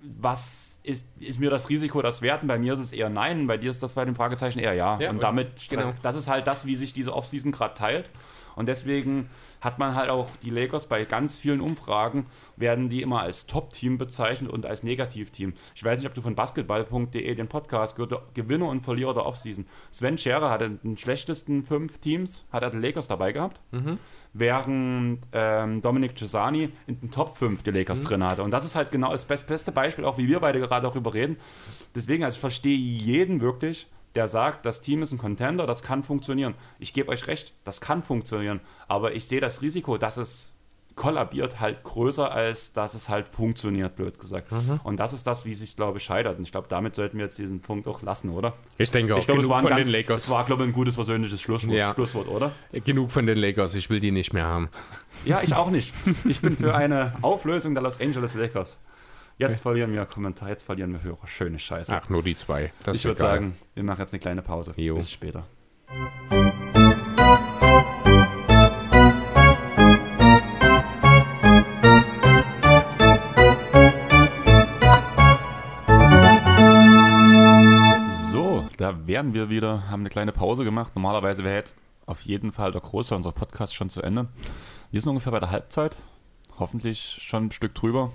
was 0.00 0.78
ist, 0.82 1.08
ist 1.20 1.38
mir 1.38 1.50
das 1.50 1.68
Risiko 1.68 2.02
das 2.02 2.22
wert? 2.22 2.42
Und 2.42 2.48
bei 2.48 2.58
mir 2.58 2.72
ist 2.74 2.80
es 2.80 2.92
eher 2.92 3.08
nein, 3.08 3.46
bei 3.46 3.56
dir 3.56 3.70
ist 3.70 3.82
das 3.82 3.92
bei 3.92 4.04
den 4.04 4.14
Fragezeichen 4.14 4.58
eher 4.58 4.74
ja. 4.74 4.98
Ja, 4.98 5.10
und 5.10 5.16
und- 5.16 5.22
damit, 5.22 5.68
genau. 5.68 5.92
das 6.02 6.14
ist 6.14 6.28
halt 6.28 6.46
das, 6.46 6.66
wie 6.66 6.74
sich 6.74 6.92
diese 6.92 7.14
Offseason 7.14 7.52
gerade 7.52 7.74
teilt. 7.74 8.10
Und 8.54 8.66
deswegen 8.66 9.30
hat 9.62 9.78
man 9.78 9.94
halt 9.94 10.10
auch 10.10 10.28
die 10.42 10.50
Lakers 10.50 10.86
bei 10.88 11.04
ganz 11.06 11.38
vielen 11.38 11.60
Umfragen, 11.62 12.26
werden 12.56 12.90
die 12.90 13.00
immer 13.00 13.22
als 13.22 13.46
Top-Team 13.46 13.96
bezeichnet 13.96 14.50
und 14.50 14.66
als 14.66 14.82
Negativteam. 14.82 15.54
Ich 15.74 15.82
weiß 15.82 15.98
nicht, 16.00 16.08
ob 16.08 16.12
du 16.14 16.20
von 16.20 16.34
basketball.de 16.34 17.34
den 17.34 17.48
Podcast 17.48 17.96
gehört, 17.96 18.34
Gewinner 18.34 18.66
und 18.68 18.82
Verlierer 18.82 19.14
der 19.14 19.24
Offseason. 19.24 19.64
Sven 19.90 20.18
Scherer 20.18 20.50
hatte 20.50 20.68
den 20.68 20.98
schlechtesten 20.98 21.62
fünf 21.62 21.98
Teams, 21.98 22.46
hat 22.52 22.62
er 22.62 22.70
die 22.70 22.78
Lakers 22.78 23.08
dabei 23.08 23.32
gehabt, 23.32 23.60
während 24.34 25.20
ähm, 25.32 25.80
Dominik 25.80 26.18
Cesani 26.18 26.70
in 26.86 27.00
den 27.00 27.10
Top 27.10 27.36
5 27.36 27.62
die 27.62 27.70
Lakers 27.70 28.00
drin 28.02 28.24
hatte. 28.24 28.42
Und 28.42 28.50
das 28.50 28.64
ist 28.64 28.74
halt 28.74 28.90
genau 28.90 29.12
das 29.12 29.24
best- 29.24 29.46
beste 29.46 29.72
Beispiel, 29.72 30.04
auch 30.04 30.18
wie 30.18 30.26
wir 30.28 30.40
beide 30.40 30.58
gerade 30.60 30.86
darüber 30.88 31.14
reden. 31.14 31.36
Deswegen, 31.94 32.24
also 32.24 32.34
ich 32.36 32.40
verstehe 32.40 32.76
jeden 32.76 33.40
wirklich, 33.40 33.86
der 34.14 34.28
sagt, 34.28 34.66
das 34.66 34.80
Team 34.80 35.02
ist 35.02 35.12
ein 35.12 35.18
Contender, 35.18 35.66
das 35.66 35.82
kann 35.82 36.02
funktionieren. 36.02 36.54
Ich 36.78 36.92
gebe 36.92 37.08
euch 37.10 37.26
recht, 37.26 37.54
das 37.64 37.80
kann 37.80 38.02
funktionieren. 38.02 38.60
Aber 38.88 39.14
ich 39.14 39.24
sehe 39.26 39.40
das 39.40 39.62
Risiko, 39.62 39.96
dass 39.98 40.16
es 40.16 40.52
kollabiert, 40.94 41.58
halt 41.58 41.82
größer, 41.84 42.30
als 42.30 42.74
dass 42.74 42.92
es 42.92 43.08
halt 43.08 43.26
funktioniert, 43.28 43.96
blöd 43.96 44.18
gesagt. 44.20 44.48
Und 44.84 45.00
das 45.00 45.14
ist 45.14 45.26
das, 45.26 45.46
wie 45.46 45.54
sich, 45.54 45.74
glaube 45.74 45.96
ich, 45.96 46.04
scheitert. 46.04 46.36
Und 46.36 46.44
ich 46.44 46.52
glaube, 46.52 46.68
damit 46.68 46.94
sollten 46.94 47.16
wir 47.16 47.24
jetzt 47.24 47.38
diesen 47.38 47.60
Punkt 47.60 47.88
auch 47.88 48.02
lassen, 48.02 48.28
oder? 48.28 48.52
Ich 48.76 48.90
denke 48.90 49.14
auch, 49.14 49.18
Ich 49.18 49.24
glaube, 49.24 49.40
es 49.40 49.46
genug 49.46 49.50
war 49.52 49.58
ein 49.60 49.62
von 49.62 49.70
ganz, 49.70 49.86
den 49.86 49.92
Lakers. 49.92 50.20
es 50.24 50.28
war, 50.30 50.44
glaube 50.44 50.64
ich, 50.64 50.68
ein 50.68 50.74
gutes 50.74 50.94
versöhnliches 50.96 51.40
Schlusswort, 51.40 51.74
Ja. 51.74 51.94
Schlusswort, 51.94 52.28
oder? 52.28 52.52
Genug 52.84 53.10
von 53.10 53.24
den 53.24 53.38
Lakers, 53.38 53.74
ich 53.74 53.88
will 53.88 54.00
die 54.00 54.10
nicht 54.10 54.34
mehr 54.34 54.44
haben. 54.44 54.68
Ja, 55.24 55.40
ich 55.42 55.54
auch 55.54 55.70
nicht. 55.70 55.94
Ich 56.26 56.42
bin 56.42 56.54
für 56.58 56.74
eine 56.74 57.14
Auflösung 57.22 57.72
der 57.72 57.82
Los 57.82 57.98
Angeles 57.98 58.34
Lakers. 58.34 58.78
Jetzt 59.42 59.62
verlieren 59.62 59.92
wir 59.92 60.06
Kommentar, 60.06 60.48
jetzt 60.50 60.62
verlieren 60.62 60.92
wir 60.92 61.02
Hörer. 61.02 61.26
Schöne 61.26 61.58
Scheiße. 61.58 61.96
Ach, 61.96 62.08
nur 62.08 62.22
die 62.22 62.36
zwei. 62.36 62.72
Das 62.84 62.98
ich 62.98 63.04
würde 63.04 63.18
sagen, 63.18 63.56
wir 63.74 63.82
machen 63.82 64.00
jetzt 64.00 64.12
eine 64.12 64.20
kleine 64.20 64.40
Pause. 64.40 64.72
Jo. 64.76 64.94
Bis 64.94 65.10
später. 65.10 65.44
So, 78.30 78.68
da 78.76 79.06
wären 79.08 79.34
wir 79.34 79.50
wieder, 79.50 79.90
haben 79.90 80.02
eine 80.02 80.10
kleine 80.10 80.30
Pause 80.30 80.62
gemacht. 80.62 80.94
Normalerweise 80.94 81.42
wäre 81.42 81.56
jetzt 81.56 81.76
auf 82.06 82.20
jeden 82.20 82.52
Fall 82.52 82.70
der 82.70 82.80
große 82.80 83.12
unser 83.12 83.32
Podcast 83.32 83.74
schon 83.74 83.90
zu 83.90 84.02
Ende. 84.02 84.28
Wir 84.92 85.00
sind 85.00 85.10
ungefähr 85.10 85.32
bei 85.32 85.40
der 85.40 85.50
Halbzeit, 85.50 85.96
hoffentlich 86.60 87.18
schon 87.20 87.46
ein 87.46 87.52
Stück 87.52 87.74
drüber. 87.74 88.12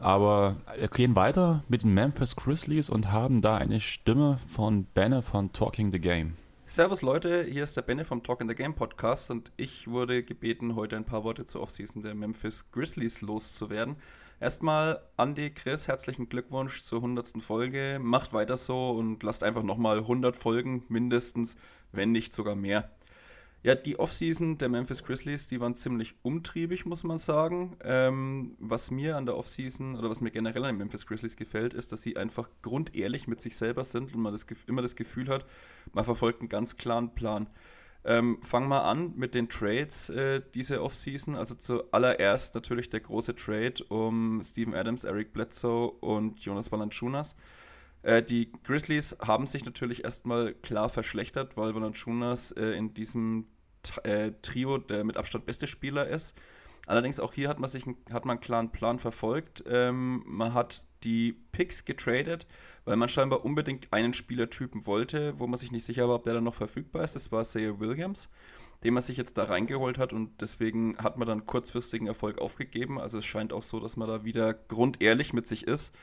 Aber 0.00 0.56
wir 0.78 0.88
gehen 0.88 1.14
weiter 1.14 1.62
mit 1.68 1.82
den 1.82 1.92
Memphis 1.92 2.34
Grizzlies 2.34 2.88
und 2.88 3.12
haben 3.12 3.42
da 3.42 3.56
eine 3.56 3.80
Stimme 3.80 4.38
von 4.48 4.84
Benne 4.84 5.20
von 5.22 5.52
Talking 5.52 5.92
the 5.92 6.00
Game. 6.00 6.34
Servus 6.64 7.02
Leute, 7.02 7.44
hier 7.44 7.64
ist 7.64 7.76
der 7.76 7.82
Benne 7.82 8.04
vom 8.04 8.22
Talk 8.22 8.40
in 8.40 8.48
the 8.48 8.54
Game 8.54 8.74
Podcast 8.74 9.30
und 9.30 9.50
ich 9.56 9.88
wurde 9.88 10.22
gebeten, 10.22 10.76
heute 10.76 10.96
ein 10.96 11.04
paar 11.04 11.24
Worte 11.24 11.44
zur 11.44 11.62
Offseason 11.62 12.02
der 12.02 12.14
Memphis 12.14 12.70
Grizzlies 12.70 13.20
loszuwerden. 13.22 13.96
Erstmal, 14.38 15.02
Andy, 15.18 15.50
Chris, 15.50 15.86
herzlichen 15.86 16.28
Glückwunsch 16.28 16.82
zur 16.82 17.00
100. 17.00 17.42
Folge. 17.42 17.98
Macht 18.00 18.32
weiter 18.32 18.56
so 18.56 18.90
und 18.90 19.22
lasst 19.22 19.44
einfach 19.44 19.64
nochmal 19.64 19.98
100 19.98 20.34
Folgen 20.34 20.84
mindestens, 20.88 21.56
wenn 21.92 22.12
nicht 22.12 22.32
sogar 22.32 22.54
mehr. 22.54 22.90
Ja, 23.62 23.74
die 23.74 23.98
Offseason 23.98 24.56
der 24.56 24.70
Memphis 24.70 25.04
Grizzlies, 25.04 25.48
die 25.48 25.60
waren 25.60 25.74
ziemlich 25.74 26.14
umtriebig, 26.22 26.86
muss 26.86 27.04
man 27.04 27.18
sagen. 27.18 27.76
Ähm, 27.84 28.56
was 28.58 28.90
mir 28.90 29.18
an 29.18 29.26
der 29.26 29.36
Offseason 29.36 29.96
oder 29.96 30.08
was 30.08 30.22
mir 30.22 30.30
generell 30.30 30.64
an 30.64 30.70
den 30.70 30.78
Memphis 30.78 31.04
Grizzlies 31.04 31.36
gefällt, 31.36 31.74
ist, 31.74 31.92
dass 31.92 32.00
sie 32.00 32.16
einfach 32.16 32.48
grundehrlich 32.62 33.26
mit 33.26 33.42
sich 33.42 33.56
selber 33.56 33.84
sind 33.84 34.14
und 34.14 34.22
man 34.22 34.32
das, 34.32 34.46
immer 34.66 34.80
das 34.80 34.96
Gefühl 34.96 35.28
hat, 35.28 35.44
man 35.92 36.06
verfolgt 36.06 36.40
einen 36.40 36.48
ganz 36.48 36.78
klaren 36.78 37.14
Plan. 37.14 37.50
Ähm, 38.02 38.38
fangen 38.42 38.68
wir 38.68 38.84
an 38.84 39.12
mit 39.16 39.34
den 39.34 39.50
Trades 39.50 40.08
äh, 40.08 40.40
diese 40.54 40.82
Offseason. 40.82 41.36
Also 41.36 41.54
zuallererst 41.54 42.54
natürlich 42.54 42.88
der 42.88 43.00
große 43.00 43.36
Trade 43.36 43.84
um 43.90 44.40
Steven 44.42 44.74
Adams, 44.74 45.04
Eric 45.04 45.34
Bledsoe 45.34 45.90
und 46.00 46.40
Jonas 46.40 46.72
Valanciunas. 46.72 47.36
Äh, 48.02 48.22
die 48.22 48.50
Grizzlies 48.64 49.16
haben 49.20 49.46
sich 49.46 49.64
natürlich 49.64 50.04
erstmal 50.04 50.54
klar 50.54 50.88
verschlechtert, 50.88 51.56
weil 51.56 51.74
Valanciunas 51.74 52.52
äh, 52.52 52.72
in 52.72 52.94
diesem 52.94 53.46
äh, 54.04 54.32
Trio 54.42 54.78
der 54.78 55.04
mit 55.04 55.16
Abstand 55.16 55.46
beste 55.46 55.66
Spieler 55.66 56.06
ist. 56.06 56.34
Allerdings 56.86 57.20
auch 57.20 57.32
hier 57.32 57.48
hat 57.48 57.60
man 57.60 57.70
sich 57.70 57.86
einen, 57.86 57.96
hat 58.12 58.24
man 58.24 58.36
einen 58.36 58.40
klaren 58.44 58.70
Plan 58.70 58.98
verfolgt. 58.98 59.62
Ähm, 59.66 60.22
man 60.26 60.54
hat 60.54 60.86
die 61.04 61.32
Picks 61.52 61.84
getradet, 61.84 62.46
weil 62.84 62.96
man 62.96 63.08
scheinbar 63.08 63.44
unbedingt 63.44 63.92
einen 63.92 64.12
Spielertypen 64.12 64.86
wollte, 64.86 65.38
wo 65.38 65.46
man 65.46 65.58
sich 65.58 65.72
nicht 65.72 65.84
sicher 65.84 66.08
war, 66.08 66.16
ob 66.16 66.24
der 66.24 66.34
dann 66.34 66.44
noch 66.44 66.54
verfügbar 66.54 67.04
ist. 67.04 67.16
Das 67.16 67.32
war 67.32 67.44
Sale 67.44 67.80
Williams, 67.80 68.28
den 68.82 68.94
man 68.94 69.02
sich 69.02 69.16
jetzt 69.16 69.38
da 69.38 69.44
reingeholt 69.44 69.98
hat 69.98 70.12
und 70.12 70.40
deswegen 70.40 70.96
hat 70.98 71.16
man 71.16 71.28
dann 71.28 71.46
kurzfristigen 71.46 72.06
Erfolg 72.06 72.38
aufgegeben. 72.38 72.98
Also 72.98 73.18
es 73.18 73.26
scheint 73.26 73.52
auch 73.52 73.62
so, 73.62 73.78
dass 73.78 73.96
man 73.96 74.08
da 74.08 74.24
wieder 74.24 74.52
grundehrlich 74.52 75.32
mit 75.32 75.46
sich 75.46 75.66
ist 75.66 75.94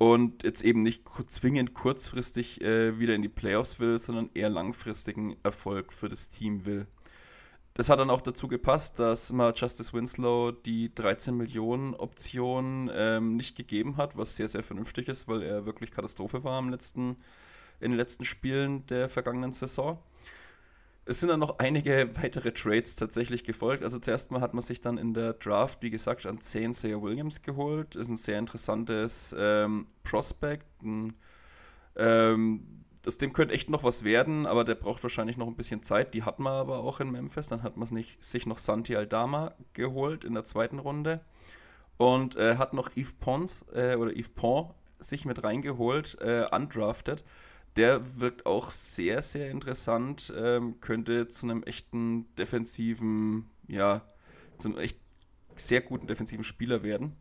und 0.00 0.44
jetzt 0.44 0.64
eben 0.64 0.82
nicht 0.82 1.06
zwingend 1.28 1.74
kurzfristig 1.74 2.62
äh, 2.62 2.98
wieder 2.98 3.14
in 3.14 3.20
die 3.20 3.28
Playoffs 3.28 3.80
will, 3.80 3.98
sondern 3.98 4.30
eher 4.32 4.48
langfristigen 4.48 5.36
Erfolg 5.42 5.92
für 5.92 6.08
das 6.08 6.30
Team 6.30 6.64
will. 6.64 6.86
das 7.74 7.90
hat 7.90 8.00
dann 8.00 8.08
auch 8.08 8.22
dazu 8.22 8.48
gepasst, 8.48 8.98
dass 8.98 9.30
man 9.30 9.52
Justice 9.54 9.92
Winslow 9.92 10.52
die 10.52 10.94
13 10.94 11.36
Millionen 11.36 11.94
Option 11.94 12.90
ähm, 12.94 13.36
nicht 13.36 13.56
gegeben 13.56 13.98
hat, 13.98 14.16
was 14.16 14.36
sehr, 14.36 14.48
sehr 14.48 14.62
vernünftig 14.62 15.06
ist, 15.06 15.28
weil 15.28 15.42
er 15.42 15.66
wirklich 15.66 15.90
Katastrophe 15.90 16.44
war 16.44 16.58
im 16.58 16.70
letzten, 16.70 17.16
in 17.78 17.90
den 17.90 17.98
letzten 17.98 18.24
Spielen 18.24 18.86
der 18.86 19.10
vergangenen 19.10 19.52
Saison. 19.52 19.98
Es 21.10 21.18
sind 21.18 21.28
dann 21.28 21.40
noch 21.40 21.58
einige 21.58 22.08
weitere 22.22 22.52
Trades 22.52 22.94
tatsächlich 22.94 23.42
gefolgt. 23.42 23.82
Also 23.82 23.98
zuerst 23.98 24.30
mal 24.30 24.40
hat 24.40 24.54
man 24.54 24.62
sich 24.62 24.80
dann 24.80 24.96
in 24.96 25.12
der 25.12 25.32
Draft, 25.32 25.82
wie 25.82 25.90
gesagt, 25.90 26.24
an 26.24 26.40
10 26.40 26.72
Sayer 26.72 27.02
Williams 27.02 27.42
geholt. 27.42 27.96
Ist 27.96 28.06
ein 28.06 28.16
sehr 28.16 28.38
interessantes 28.38 29.34
ähm, 29.36 29.88
Prospect. 30.04 30.64
Ein, 30.84 31.14
ähm, 31.96 32.84
aus 33.04 33.18
dem 33.18 33.32
könnte 33.32 33.54
echt 33.54 33.70
noch 33.70 33.82
was 33.82 34.04
werden, 34.04 34.46
aber 34.46 34.62
der 34.62 34.76
braucht 34.76 35.02
wahrscheinlich 35.02 35.36
noch 35.36 35.48
ein 35.48 35.56
bisschen 35.56 35.82
Zeit. 35.82 36.14
Die 36.14 36.22
hat 36.22 36.38
man 36.38 36.52
aber 36.52 36.78
auch 36.78 37.00
in 37.00 37.10
Memphis. 37.10 37.48
Dann 37.48 37.64
hat 37.64 37.76
man 37.76 37.88
sich 38.20 38.46
noch 38.46 38.58
Santi 38.58 38.94
Aldama 38.94 39.54
geholt 39.72 40.22
in 40.22 40.34
der 40.34 40.44
zweiten 40.44 40.78
Runde. 40.78 41.22
Und 41.96 42.36
äh, 42.36 42.54
hat 42.54 42.72
noch 42.72 42.88
Yves 42.94 43.14
Pons 43.14 43.64
äh, 43.74 43.96
oder 43.96 44.12
Yves 44.12 44.28
Pont 44.28 44.74
sich 45.00 45.24
mit 45.24 45.42
reingeholt, 45.42 46.18
äh, 46.20 46.46
undrafted. 46.52 47.24
Der 47.76 48.20
wirkt 48.20 48.46
auch 48.46 48.70
sehr, 48.70 49.22
sehr 49.22 49.50
interessant. 49.50 50.32
Ähm, 50.36 50.80
könnte 50.80 51.28
zu 51.28 51.46
einem 51.46 51.62
echten 51.62 52.34
defensiven, 52.36 53.48
ja, 53.68 54.02
zu 54.58 54.68
einem 54.68 54.78
echt 54.78 54.98
sehr 55.54 55.80
guten 55.80 56.06
defensiven 56.06 56.44
Spieler 56.44 56.82
werden. 56.82 57.16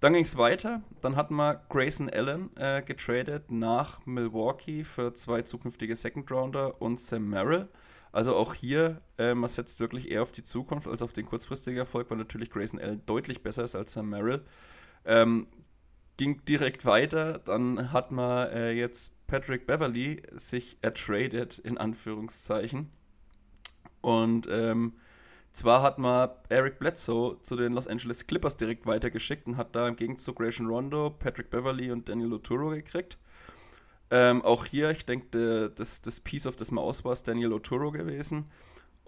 Dann 0.00 0.14
ging 0.14 0.24
es 0.24 0.38
weiter. 0.38 0.82
Dann 1.02 1.14
hatten 1.14 1.34
wir 1.34 1.62
Grayson 1.68 2.08
Allen 2.08 2.56
äh, 2.56 2.82
getradet 2.82 3.50
nach 3.50 4.04
Milwaukee 4.06 4.82
für 4.82 5.12
zwei 5.12 5.42
zukünftige 5.42 5.94
Second 5.94 6.30
Rounder 6.30 6.80
und 6.80 6.98
Sam 6.98 7.28
Merrill. 7.28 7.68
Also 8.10 8.34
auch 8.34 8.54
hier, 8.54 8.98
äh, 9.18 9.34
man 9.34 9.50
setzt 9.50 9.78
wirklich 9.78 10.10
eher 10.10 10.22
auf 10.22 10.32
die 10.32 10.42
Zukunft 10.42 10.88
als 10.88 11.02
auf 11.02 11.12
den 11.12 11.26
kurzfristigen 11.26 11.78
Erfolg, 11.78 12.10
weil 12.10 12.16
natürlich 12.16 12.50
Grayson 12.50 12.80
Allen 12.80 13.04
deutlich 13.04 13.42
besser 13.42 13.62
ist 13.62 13.76
als 13.76 13.92
Sam 13.92 14.08
Merrill. 14.08 14.42
Ähm, 15.04 15.46
ging 16.20 16.44
direkt 16.44 16.84
weiter. 16.84 17.38
Dann 17.38 17.92
hat 17.92 18.10
man 18.10 18.48
äh, 18.50 18.72
jetzt 18.72 19.26
Patrick 19.26 19.66
Beverly 19.66 20.22
sich 20.32 20.76
ertradet, 20.82 21.58
in 21.58 21.78
Anführungszeichen. 21.78 22.90
Und 24.02 24.46
ähm, 24.50 24.92
zwar 25.52 25.82
hat 25.82 25.98
man 25.98 26.28
Eric 26.50 26.78
Bledsoe 26.78 27.40
zu 27.40 27.56
den 27.56 27.72
Los 27.72 27.88
Angeles 27.88 28.26
Clippers 28.26 28.58
direkt 28.58 28.84
weitergeschickt 28.84 29.46
und 29.46 29.56
hat 29.56 29.74
da 29.74 29.88
im 29.88 29.96
Gegenzug 29.96 30.38
Ration 30.40 30.66
Rondo, 30.66 31.08
Patrick 31.08 31.48
Beverly 31.48 31.90
und 31.90 32.06
Daniel 32.10 32.34
Oturo 32.34 32.68
gekriegt. 32.68 33.16
Ähm, 34.10 34.42
auch 34.42 34.66
hier, 34.66 34.90
ich 34.90 35.06
denke, 35.06 35.70
das, 35.74 36.02
das 36.02 36.20
Piece 36.20 36.46
of 36.46 36.56
das 36.56 36.70
Maus 36.70 37.02
war 37.02 37.12
es 37.12 37.22
Daniel 37.22 37.54
Oturo 37.54 37.92
gewesen. 37.92 38.50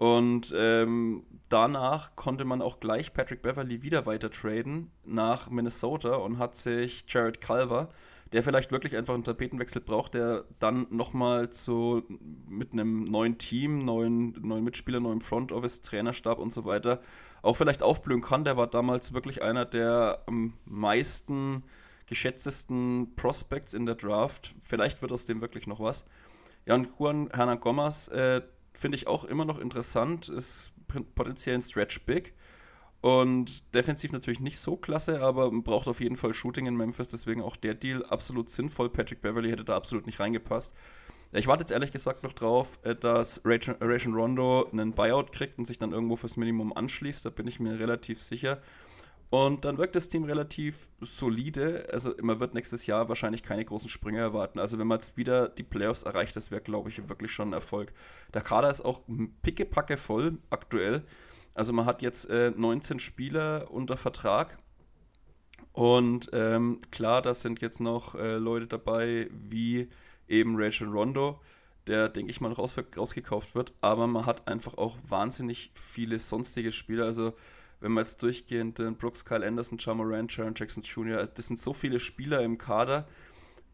Und 0.03 0.53
ähm, 0.53 1.23
danach 1.47 2.17
konnte 2.17 2.43
man 2.43 2.61
auch 2.61 2.81
gleich 2.81 3.13
Patrick 3.13 3.41
Beverly 3.41 3.83
wieder 3.83 4.05
weiter 4.05 4.29
traden 4.29 4.91
nach 5.05 5.49
Minnesota 5.49 6.15
und 6.15 6.39
hat 6.39 6.55
sich 6.55 7.05
Jared 7.07 7.39
Culver 7.39 7.87
der 8.33 8.41
vielleicht 8.41 8.71
wirklich 8.71 8.97
einfach 8.97 9.13
einen 9.13 9.23
Tapetenwechsel 9.23 9.79
braucht, 9.79 10.15
der 10.15 10.45
dann 10.57 10.87
nochmal 10.89 11.51
zu 11.51 12.03
mit 12.49 12.73
einem 12.73 13.03
neuen 13.03 13.37
Team, 13.37 13.85
neuen, 13.85 14.31
neuen 14.41 14.63
Mitspielern, 14.63 15.03
neuem 15.03 15.21
Front 15.21 15.51
Office, 15.51 15.81
Trainerstab 15.81 16.39
und 16.39 16.51
so 16.51 16.65
weiter 16.65 16.99
auch 17.43 17.55
vielleicht 17.55 17.83
aufblühen 17.83 18.21
kann. 18.21 18.43
Der 18.43 18.57
war 18.57 18.65
damals 18.65 19.13
wirklich 19.13 19.43
einer 19.43 19.65
der 19.65 20.23
am 20.25 20.53
meisten 20.65 21.63
geschätztesten 22.07 23.13
Prospects 23.15 23.75
in 23.75 23.85
der 23.85 23.95
Draft. 23.95 24.55
Vielleicht 24.59 25.03
wird 25.03 25.11
aus 25.11 25.25
dem 25.25 25.39
wirklich 25.39 25.67
noch 25.67 25.79
was. 25.79 26.03
Ja, 26.65 26.73
und 26.73 26.89
Juan 26.97 27.29
Hernan 27.31 27.59
Gomez 27.59 28.07
äh, 28.07 28.41
finde 28.73 28.97
ich 28.97 29.07
auch 29.07 29.23
immer 29.25 29.45
noch 29.45 29.59
interessant, 29.59 30.29
ist 30.29 30.71
potenziell 31.15 31.55
ein 31.55 31.61
Stretch 31.61 32.05
Big. 32.05 32.33
Und 33.01 33.73
defensiv 33.75 34.13
natürlich 34.13 34.39
nicht 34.39 34.57
so 34.57 34.77
klasse, 34.77 35.21
aber 35.21 35.51
braucht 35.51 35.89
auf 35.89 35.99
jeden 35.99 36.15
Fall 36.15 36.33
Shooting 36.33 36.67
in 36.67 36.77
Memphis, 36.77 37.09
deswegen 37.09 37.41
auch 37.41 37.57
der 37.57 37.73
Deal 37.73 38.05
absolut 38.05 38.49
sinnvoll. 38.49 38.89
Patrick 38.89 39.21
Beverly 39.21 39.49
hätte 39.49 39.65
da 39.65 39.75
absolut 39.75 40.05
nicht 40.05 40.21
reingepasst. 40.21 40.73
Ich 41.33 41.47
warte 41.47 41.63
jetzt 41.63 41.71
ehrlich 41.71 41.91
gesagt 41.91 42.23
noch 42.23 42.33
drauf, 42.33 42.79
äh, 42.83 42.95
dass 42.95 43.41
Ration 43.43 44.13
Rondo 44.13 44.69
einen 44.71 44.93
Buyout 44.93 45.31
kriegt 45.31 45.57
und 45.57 45.65
sich 45.65 45.79
dann 45.79 45.91
irgendwo 45.91 46.15
fürs 46.15 46.37
Minimum 46.37 46.71
anschließt. 46.71 47.25
Da 47.25 47.29
bin 47.29 47.47
ich 47.47 47.59
mir 47.59 47.79
relativ 47.79 48.21
sicher. 48.21 48.61
Und 49.33 49.65
dann 49.65 49.79
wirkt 49.79 49.95
das 49.95 50.09
Team 50.09 50.25
relativ 50.25 50.91
solide. 51.01 51.87
Also 51.91 52.13
man 52.21 52.39
wird 52.39 52.53
nächstes 52.53 52.85
Jahr 52.85 53.09
wahrscheinlich 53.09 53.41
keine 53.41 53.65
großen 53.65 53.89
Sprünge 53.89 54.19
erwarten. 54.19 54.59
Also 54.59 54.77
wenn 54.77 54.85
man 54.85 54.99
jetzt 54.99 55.17
wieder 55.17 55.49
die 55.49 55.63
Playoffs 55.63 56.03
erreicht, 56.03 56.35
das 56.35 56.51
wäre, 56.51 56.61
glaube 56.61 56.89
ich, 56.89 57.09
wirklich 57.09 57.31
schon 57.31 57.49
ein 57.49 57.53
Erfolg. 57.53 57.93
Der 58.35 58.41
Kader 58.41 58.69
ist 58.69 58.81
auch 58.81 59.01
pickepacke 59.41 59.97
voll 59.97 60.37
aktuell. 60.51 61.01
Also 61.55 61.73
man 61.73 61.87
hat 61.87 62.03
jetzt 62.03 62.29
äh, 62.29 62.51
19 62.55 62.99
Spieler 62.99 63.71
unter 63.71 63.97
Vertrag. 63.97 64.59
Und 65.71 66.29
ähm, 66.31 66.79
klar, 66.91 67.23
da 67.23 67.33
sind 67.33 67.59
jetzt 67.59 67.79
noch 67.79 68.13
äh, 68.13 68.35
Leute 68.35 68.67
dabei, 68.67 69.31
wie 69.31 69.89
eben 70.27 70.61
Rachel 70.61 70.89
Rondo, 70.89 71.41
der, 71.87 72.07
denke 72.07 72.29
ich 72.29 72.39
mal, 72.39 72.53
raus, 72.53 72.75
rausgekauft 72.95 73.55
wird. 73.55 73.73
Aber 73.81 74.05
man 74.05 74.27
hat 74.27 74.47
einfach 74.47 74.77
auch 74.77 74.95
wahnsinnig 75.07 75.71
viele 75.73 76.19
sonstige 76.19 76.71
Spieler. 76.71 77.05
Also 77.05 77.33
wenn 77.83 77.91
man 77.91 78.05
jetzt 78.05 78.23
durchgehend 78.23 78.79
den 78.79 78.95
Brooks, 78.95 79.25
Kyle 79.25 79.45
Anderson, 79.45 79.77
John 79.77 79.97
Moran, 79.97 80.29
Sharon 80.29 80.53
Jackson 80.55 80.83
Jr., 80.83 81.27
das 81.27 81.47
sind 81.47 81.59
so 81.59 81.73
viele 81.73 81.99
Spieler 81.99 82.41
im 82.41 82.57
Kader, 82.57 83.07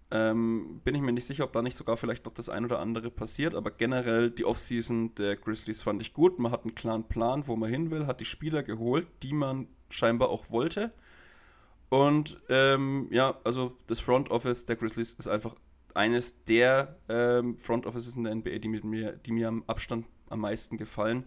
ähm, 0.10 0.82
bin 0.84 0.96
ich 0.96 1.02
mir 1.02 1.12
nicht 1.12 1.26
sicher, 1.26 1.44
ob 1.44 1.54
da 1.54 1.62
nicht 1.62 1.78
sogar 1.78 1.96
vielleicht 1.96 2.26
noch 2.26 2.34
das 2.34 2.50
ein 2.50 2.66
oder 2.66 2.80
andere 2.80 3.12
passiert, 3.12 3.54
aber 3.54 3.70
generell 3.70 4.32
die 4.32 4.46
Offseason 4.46 5.14
der 5.14 5.36
Grizzlies 5.36 5.82
fand 5.82 6.02
ich 6.02 6.14
gut. 6.14 6.40
Man 6.40 6.52
hat 6.52 6.64
einen 6.64 6.74
klaren 6.74 7.08
Plan, 7.08 7.48
wo 7.48 7.56
man 7.56 7.70
hin 7.70 7.92
will, 7.92 8.08
hat 8.08 8.20
die 8.20 8.26
Spieler 8.26 8.64
geholt, 8.64 9.06
die 9.22 9.34
man 9.34 9.68
scheinbar 9.92 10.30
auch 10.30 10.50
wollte. 10.50 10.92
Und 11.90 12.42
ähm, 12.50 13.08
ja, 13.12 13.38
also 13.44 13.78
das 13.86 14.00
Front 14.00 14.32
Office 14.32 14.66
der 14.66 14.76
Grizzlies 14.76 15.14
ist 15.14 15.28
einfach 15.28 15.56
eines 15.94 16.44
der 16.46 16.98
ähm, 17.10 17.60
Front 17.60 17.86
Offices 17.86 18.16
in 18.16 18.24
der 18.24 18.34
NBA, 18.34 18.58
die, 18.58 18.68
mit 18.70 18.84
mir, 18.84 19.14
die 19.14 19.32
mir 19.32 19.48
am 19.48 19.64
Abstand 19.68 20.08
am 20.30 20.40
meisten 20.40 20.78
gefallen, 20.78 21.26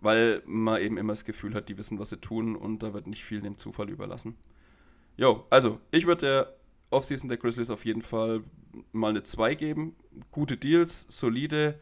weil 0.00 0.42
man 0.46 0.80
eben 0.80 0.98
immer 0.98 1.12
das 1.12 1.24
Gefühl 1.24 1.54
hat, 1.54 1.68
die 1.68 1.78
wissen, 1.78 1.98
was 1.98 2.10
sie 2.10 2.20
tun 2.20 2.56
und 2.56 2.82
da 2.82 2.94
wird 2.94 3.06
nicht 3.06 3.24
viel 3.24 3.40
dem 3.40 3.58
Zufall 3.58 3.90
überlassen. 3.90 4.36
Jo, 5.16 5.46
also 5.50 5.80
ich 5.90 6.06
würde 6.06 6.26
der 6.26 6.56
Offseason 6.90 7.28
der 7.28 7.38
Grizzlies 7.38 7.70
auf 7.70 7.84
jeden 7.84 8.02
Fall 8.02 8.42
mal 8.92 9.10
eine 9.10 9.22
2 9.22 9.54
geben. 9.54 9.96
Gute 10.30 10.56
Deals, 10.56 11.06
solide. 11.08 11.78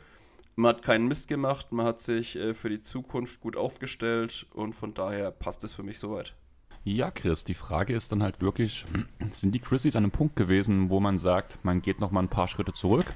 Man 0.56 0.76
hat 0.76 0.82
keinen 0.82 1.08
Mist 1.08 1.26
gemacht, 1.26 1.72
man 1.72 1.86
hat 1.86 1.98
sich 1.98 2.36
äh, 2.36 2.54
für 2.54 2.68
die 2.68 2.80
Zukunft 2.80 3.40
gut 3.40 3.56
aufgestellt 3.56 4.46
und 4.54 4.72
von 4.72 4.94
daher 4.94 5.32
passt 5.32 5.64
es 5.64 5.74
für 5.74 5.82
mich 5.82 5.98
soweit. 5.98 6.36
Ja, 6.84 7.10
Chris, 7.10 7.42
die 7.42 7.54
Frage 7.54 7.94
ist 7.94 8.12
dann 8.12 8.22
halt 8.22 8.40
wirklich, 8.40 8.84
sind 9.32 9.52
die 9.52 9.60
Grizzlies 9.60 9.96
an 9.96 10.04
einem 10.04 10.12
Punkt 10.12 10.36
gewesen, 10.36 10.90
wo 10.90 11.00
man 11.00 11.18
sagt, 11.18 11.64
man 11.64 11.82
geht 11.82 11.98
noch 11.98 12.12
mal 12.12 12.20
ein 12.20 12.28
paar 12.28 12.46
Schritte 12.46 12.72
zurück? 12.72 13.06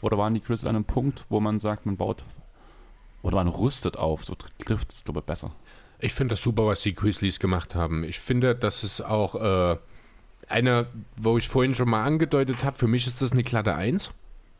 Oder 0.00 0.16
waren 0.16 0.32
die 0.32 0.40
Grizzlies 0.40 0.68
an 0.68 0.76
einem 0.76 0.84
Punkt, 0.86 1.26
wo 1.28 1.40
man 1.40 1.60
sagt, 1.60 1.84
man 1.84 1.98
baut 1.98 2.24
oder 3.22 3.36
man 3.36 3.48
rüstet 3.48 3.98
auf? 3.98 4.24
So 4.24 4.34
trifft 4.64 4.92
es, 4.92 5.04
glaube 5.04 5.20
ich, 5.20 5.26
besser. 5.26 5.54
Ich 5.98 6.12
finde 6.12 6.34
das 6.34 6.42
super, 6.42 6.66
was 6.66 6.82
die 6.82 6.94
Grizzlies 6.94 7.38
gemacht 7.38 7.74
haben. 7.74 8.04
Ich 8.04 8.18
finde, 8.18 8.54
dass 8.54 8.82
es 8.82 9.00
auch 9.00 9.34
äh, 9.36 9.76
einer, 10.48 10.86
wo 11.16 11.38
ich 11.38 11.48
vorhin 11.48 11.74
schon 11.74 11.88
mal 11.88 12.04
angedeutet 12.04 12.64
habe, 12.64 12.78
für 12.78 12.88
mich 12.88 13.06
ist 13.06 13.22
das 13.22 13.32
eine 13.32 13.44
glatte 13.44 13.74
Eins, 13.74 14.12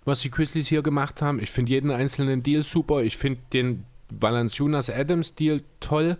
was 0.04 0.20
die 0.20 0.30
Grizzlies 0.30 0.68
hier 0.68 0.82
gemacht 0.82 1.20
haben. 1.20 1.40
Ich 1.40 1.50
finde 1.50 1.72
jeden 1.72 1.90
einzelnen 1.90 2.42
Deal 2.42 2.62
super. 2.62 3.02
Ich 3.02 3.16
finde 3.16 3.40
den 3.52 3.84
Valanciunas 4.08 4.90
Adams 4.90 5.34
Deal 5.34 5.62
toll 5.80 6.16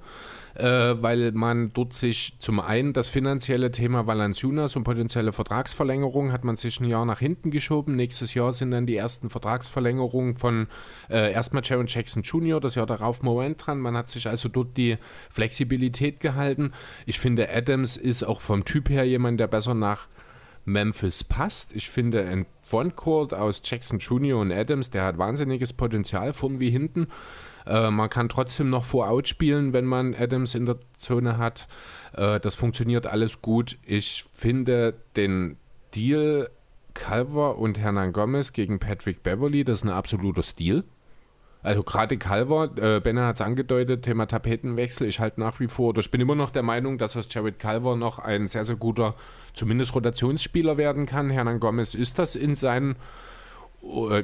äh, 0.55 0.65
weil 0.65 1.33
man 1.33 1.73
dort 1.73 1.93
sich 1.93 2.37
zum 2.39 2.61
einen 2.61 2.93
das 2.93 3.09
finanzielle 3.09 3.71
Thema 3.71 4.07
Valanciunas 4.07 4.77
und 4.77 4.85
potenzielle 4.85 5.33
Vertragsverlängerung 5.33 6.33
hat 6.33 6.45
man 6.45 6.57
sich 6.57 6.81
ein 6.81 6.85
Jahr 6.85 7.05
nach 7.05 7.19
hinten 7.21 7.51
geschoben. 7.51 7.97
Nächstes 7.97 8.35
Jahr 8.35 8.53
sind 8.53 8.71
dann 8.71 8.87
die 8.87 8.97
ersten 8.97 9.31
Vertragsverlängerungen 9.31 10.35
von 10.35 10.69
äh, 11.11 11.33
erstmal 11.33 11.63
Jaron 11.65 11.87
Jackson 11.87 12.23
Jr., 12.23 12.61
das 12.61 12.75
Jahr 12.75 12.87
darauf 12.87 13.23
Moment 13.23 13.67
dran. 13.67 13.81
Man 13.81 13.97
hat 13.97 14.09
sich 14.09 14.29
also 14.29 14.49
dort 14.49 14.77
die 14.77 14.99
Flexibilität 15.31 16.21
gehalten. 16.21 16.73
Ich 17.07 17.19
finde, 17.19 17.49
Adams 17.55 17.97
ist 17.97 18.23
auch 18.23 18.41
vom 18.41 18.65
Typ 18.65 18.91
her 18.91 19.05
jemand, 19.05 19.41
der 19.41 19.47
besser 19.47 19.75
nach 19.75 20.09
Memphis 20.65 21.25
passt. 21.25 21.75
Ich 21.75 21.89
finde 21.89 22.25
ein 22.25 22.47
Frontcourt 22.63 23.35
aus 23.35 23.63
Jackson 23.65 23.99
Jr. 23.99 24.39
und 24.39 24.53
Adams, 24.53 24.91
der 24.91 25.05
hat 25.05 25.19
wahnsinniges 25.19 25.73
Potenzial 25.73 26.33
vorn 26.33 26.61
wie 26.61 26.71
hinten. 26.71 27.09
Äh, 27.67 27.91
man 27.91 28.11
kann 28.11 28.29
trotzdem 28.29 28.71
noch 28.71 28.85
vor-out 28.85 29.29
spielen, 29.29 29.73
wenn 29.73 29.85
man 29.85 30.15
Adams 30.15 30.55
in 30.55 30.67
der 30.67 30.77
Zone 30.99 31.39
hat. 31.39 31.69
Äh, 32.15 32.41
das 32.41 32.55
funktioniert 32.55 33.07
alles 33.07 33.43
gut. 33.43 33.79
Ich 33.85 34.25
finde 34.33 34.95
den 35.17 35.57
Deal 35.95 36.51
Calver 36.95 37.59
und 37.59 37.79
Hernan 37.79 38.13
Gomez 38.13 38.53
gegen 38.53 38.79
Patrick 38.79 39.23
Beverly, 39.23 39.65
das 39.65 39.81
ist 39.81 39.85
ein 39.85 39.91
absoluter 39.91 40.43
Stil. 40.43 40.85
Also 41.63 41.85
gerade 41.85 42.19
Calver, 42.19 42.71
äh, 42.77 43.01
Benner 43.01 43.27
hat 43.29 43.37
es 43.37 43.41
angedeutet, 43.41 44.03
Thema 44.03 44.27
Tapetenwechsel. 44.27 45.07
Ich 45.07 45.21
halte 45.21 45.39
nach 45.39 45.61
wie 45.61 45.69
vor, 45.69 45.91
oder 45.91 46.01
ich 46.01 46.11
bin 46.11 46.21
immer 46.21 46.35
noch 46.35 46.51
der 46.51 46.65
Meinung, 46.65 46.99
dass 46.99 47.17
aus 47.17 47.29
Jared 47.31 47.61
Calver 47.61 47.95
noch 47.95 48.19
ein 48.19 48.49
sehr, 48.49 48.65
sehr 48.65 48.75
guter, 48.75 49.15
zumindest 49.55 49.95
Rotationsspieler 49.95 50.77
werden 50.77 51.07
kann. 51.07 51.31
Hernan 51.31 51.61
Gomez 51.61 51.95
ist 51.95 52.19
das 52.19 52.35
in 52.35 52.57
seinen 52.57 52.97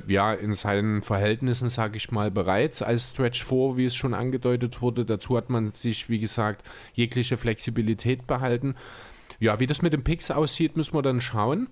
ja, 0.07 0.33
in 0.33 0.55
seinen 0.55 1.03
Verhältnissen, 1.03 1.69
sage 1.69 1.97
ich 1.97 2.11
mal, 2.11 2.31
bereits 2.31 2.81
als 2.81 3.11
Stretch 3.11 3.43
4, 3.43 3.77
wie 3.77 3.87
es 3.87 3.97
schon 3.97 4.15
angedeutet 4.15 4.81
wurde. 4.81 5.05
Dazu 5.05 5.37
hat 5.37 5.51
man 5.51 5.73
sich, 5.73 6.09
wie 6.09 6.21
gesagt, 6.21 6.63
jegliche 6.95 7.37
Flexibilität 7.37 8.27
behalten. 8.27 8.77
Ja, 9.41 9.61
wie 9.61 9.67
das 9.67 9.83
mit 9.83 9.93
den 9.93 10.05
Picks 10.05 10.31
aussieht, 10.31 10.77
müssen 10.77 10.95
wir 10.95 11.03
dann 11.03 11.21
schauen. 11.21 11.69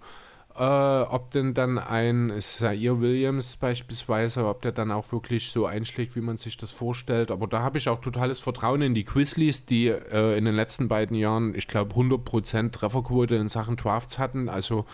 Äh, 0.58 0.62
ob 0.62 1.32
denn 1.32 1.52
dann 1.52 1.78
ein 1.78 2.32
Zaire 2.40 3.00
Williams 3.00 3.56
beispielsweise, 3.56 4.46
ob 4.46 4.62
der 4.62 4.72
dann 4.72 4.90
auch 4.90 5.12
wirklich 5.12 5.50
so 5.50 5.66
einschlägt, 5.66 6.16
wie 6.16 6.22
man 6.22 6.38
sich 6.38 6.56
das 6.56 6.72
vorstellt. 6.72 7.30
Aber 7.30 7.46
da 7.46 7.60
habe 7.60 7.76
ich 7.76 7.88
auch 7.90 8.00
totales 8.00 8.40
Vertrauen 8.40 8.80
in 8.80 8.94
die 8.94 9.04
Quizleys, 9.04 9.66
die 9.66 9.88
äh, 9.88 10.38
in 10.38 10.46
den 10.46 10.54
letzten 10.54 10.88
beiden 10.88 11.16
Jahren, 11.16 11.54
ich 11.54 11.68
glaube, 11.68 11.94
100% 11.94 12.72
Trefferquote 12.72 13.34
in 13.36 13.50
Sachen 13.50 13.76
Drafts 13.76 14.18
hatten. 14.18 14.48
Also 14.48 14.86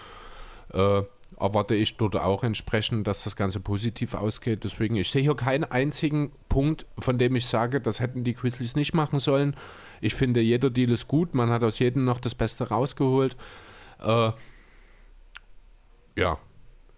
äh, 0.73 1.03
erwarte 1.39 1.75
ich 1.75 1.97
dort 1.97 2.17
auch 2.17 2.44
entsprechend, 2.44 3.07
dass 3.07 3.25
das 3.25 3.36
Ganze 3.36 3.61
positiv 3.61 4.15
ausgeht. 4.15 4.65
Deswegen, 4.65 4.97
ich 4.97 5.11
sehe 5.11 5.23
hier 5.23 5.36
keinen 5.36 5.65
einzigen 5.65 6.33
Punkt, 6.49 6.86
von 6.99 7.19
dem 7.19 7.36
ich 7.36 7.47
sage, 7.47 7.81
das 7.81 8.01
hätten 8.01 8.25
die 8.25 8.35
Quizleys 8.35 8.77
nicht 8.77 8.94
machen 8.94 9.20
sollen. 9.20 9.57
Ich 10.01 10.15
finde, 10.15 10.41
jeder 10.41 10.70
Deal 10.70 10.91
ist 10.91 11.09
gut. 11.09 11.35
Man 11.35 11.51
hat 11.51 11.62
aus 11.62 11.78
jedem 11.78 12.05
noch 12.05 12.20
das 12.20 12.35
Beste 12.35 12.69
rausgeholt. 12.69 13.36
Äh, 14.01 14.33
ja, 16.17 16.39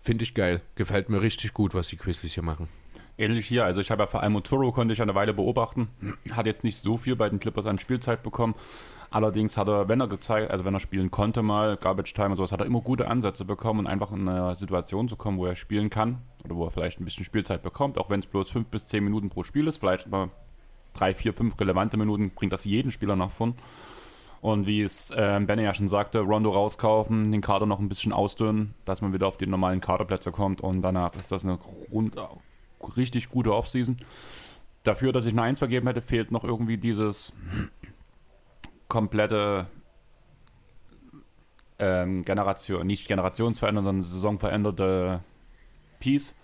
finde 0.01 0.25
ich 0.25 0.35
geil. 0.35 0.61
Gefällt 0.75 1.09
mir 1.09 1.23
richtig 1.23 1.55
gut, 1.55 1.75
was 1.75 1.89
die 1.89 1.97
Quizleys 1.97 2.35
hier 2.35 2.43
machen. 2.43 2.69
Ähnlich 3.17 3.47
hier, 3.47 3.65
also 3.65 3.81
ich 3.81 3.93
habe 3.93 4.03
ja 4.03 4.07
vor 4.09 4.23
allem 4.23 4.35
Oturo 4.35 4.73
konnte 4.73 4.93
ich 4.93 5.01
eine 5.01 5.15
Weile 5.15 5.33
beobachten, 5.35 5.89
hat 6.33 6.47
jetzt 6.47 6.65
nicht 6.65 6.79
so 6.79 6.97
viel 6.97 7.15
bei 7.15 7.29
den 7.29 7.39
Clippers 7.39 7.65
an 7.67 7.79
Spielzeit 7.79 8.25
bekommen. 8.25 8.57
Allerdings 9.15 9.57
hat 9.57 9.69
er, 9.69 9.89
wenn 9.89 10.01
er 10.01 10.09
gezeigt, 10.09 10.51
also 10.51 10.65
wenn 10.65 10.75
er 10.75 10.81
spielen 10.81 11.09
konnte 11.09 11.45
mal, 11.45 11.77
Garbage 11.77 12.15
Time 12.15 12.31
und 12.31 12.37
sowas, 12.37 12.51
hat 12.51 12.59
er 12.59 12.67
immer 12.67 12.81
gute 12.81 13.07
Ansätze 13.07 13.45
bekommen 13.45 13.79
und 13.79 13.87
einfach 13.87 14.11
in 14.11 14.29
eine 14.29 14.57
Situation 14.57 15.09
zu 15.09 15.15
kommen, 15.15 15.39
wo 15.39 15.47
er 15.47 15.55
spielen 15.55 15.89
kann 15.89 16.19
oder 16.45 16.57
wo 16.57 16.65
er 16.65 16.73
vielleicht 16.73 17.01
ein 17.01 17.05
bisschen 17.05 17.25
Spielzeit 17.25 17.63
bekommt, 17.63 17.97
auch 17.97 18.11
wenn 18.11 18.19
es 18.19 18.27
bloß 18.27 18.51
fünf 18.51 18.67
bis 18.67 18.89
zehn 18.89 19.05
Minuten 19.05 19.31
pro 19.31 19.45
Spiel 19.45 19.69
ist, 19.69 19.79
vielleicht 19.79 20.09
mal 20.09 20.31
drei, 20.95 21.15
vier, 21.15 21.33
fünf 21.33 21.61
relevante 21.61 21.97
Minuten, 21.97 22.31
bringt 22.31 22.53
das 22.53 22.65
jeden 22.65 22.91
Spieler 22.91 23.15
nach 23.15 23.31
vorn. 23.31 23.55
Und 24.41 24.67
wie 24.67 24.83
es 24.83 25.13
äh, 25.13 25.41
Benne 25.47 25.63
ja 25.63 25.75
schon 25.75 25.87
sagte, 25.87 26.19
Rondo 26.19 26.51
rauskaufen, 26.51 27.31
den 27.31 27.41
Kader 27.41 27.67
noch 27.67 27.79
ein 27.79 27.89
bisschen 27.89 28.13
ausdünnen, 28.13 28.75
dass 28.85 29.01
man 29.01 29.13
wieder 29.13 29.29
auf 29.29 29.37
die 29.37 29.47
normalen 29.47 29.81
Kaderplätze 29.81 30.33
kommt 30.33 30.61
und 30.61 30.83
danach 30.83 31.15
ist 31.15 31.31
das 31.31 31.45
eine 31.45 31.61
rund, 31.93 32.17
richtig 32.97 33.29
gute 33.29 33.55
Offseason. 33.55 33.97
Dafür, 34.83 35.13
dass 35.13 35.25
ich 35.25 35.35
eine 35.35 35.43
Eins 35.43 35.61
vergeben 35.61 35.87
hätte, 35.87 36.03
fehlt 36.03 36.33
noch 36.33 36.43
irgendwie 36.43 36.79
dieses 36.79 37.33
komplette 38.95 39.67
ähm, 41.81 42.25
Generation, 42.25 42.87
nicht 42.87 43.09
generationsverändernde, 43.09 43.89
sondern 43.89 44.09
saisonveränderte 44.09 45.25
Piece. 45.99 46.35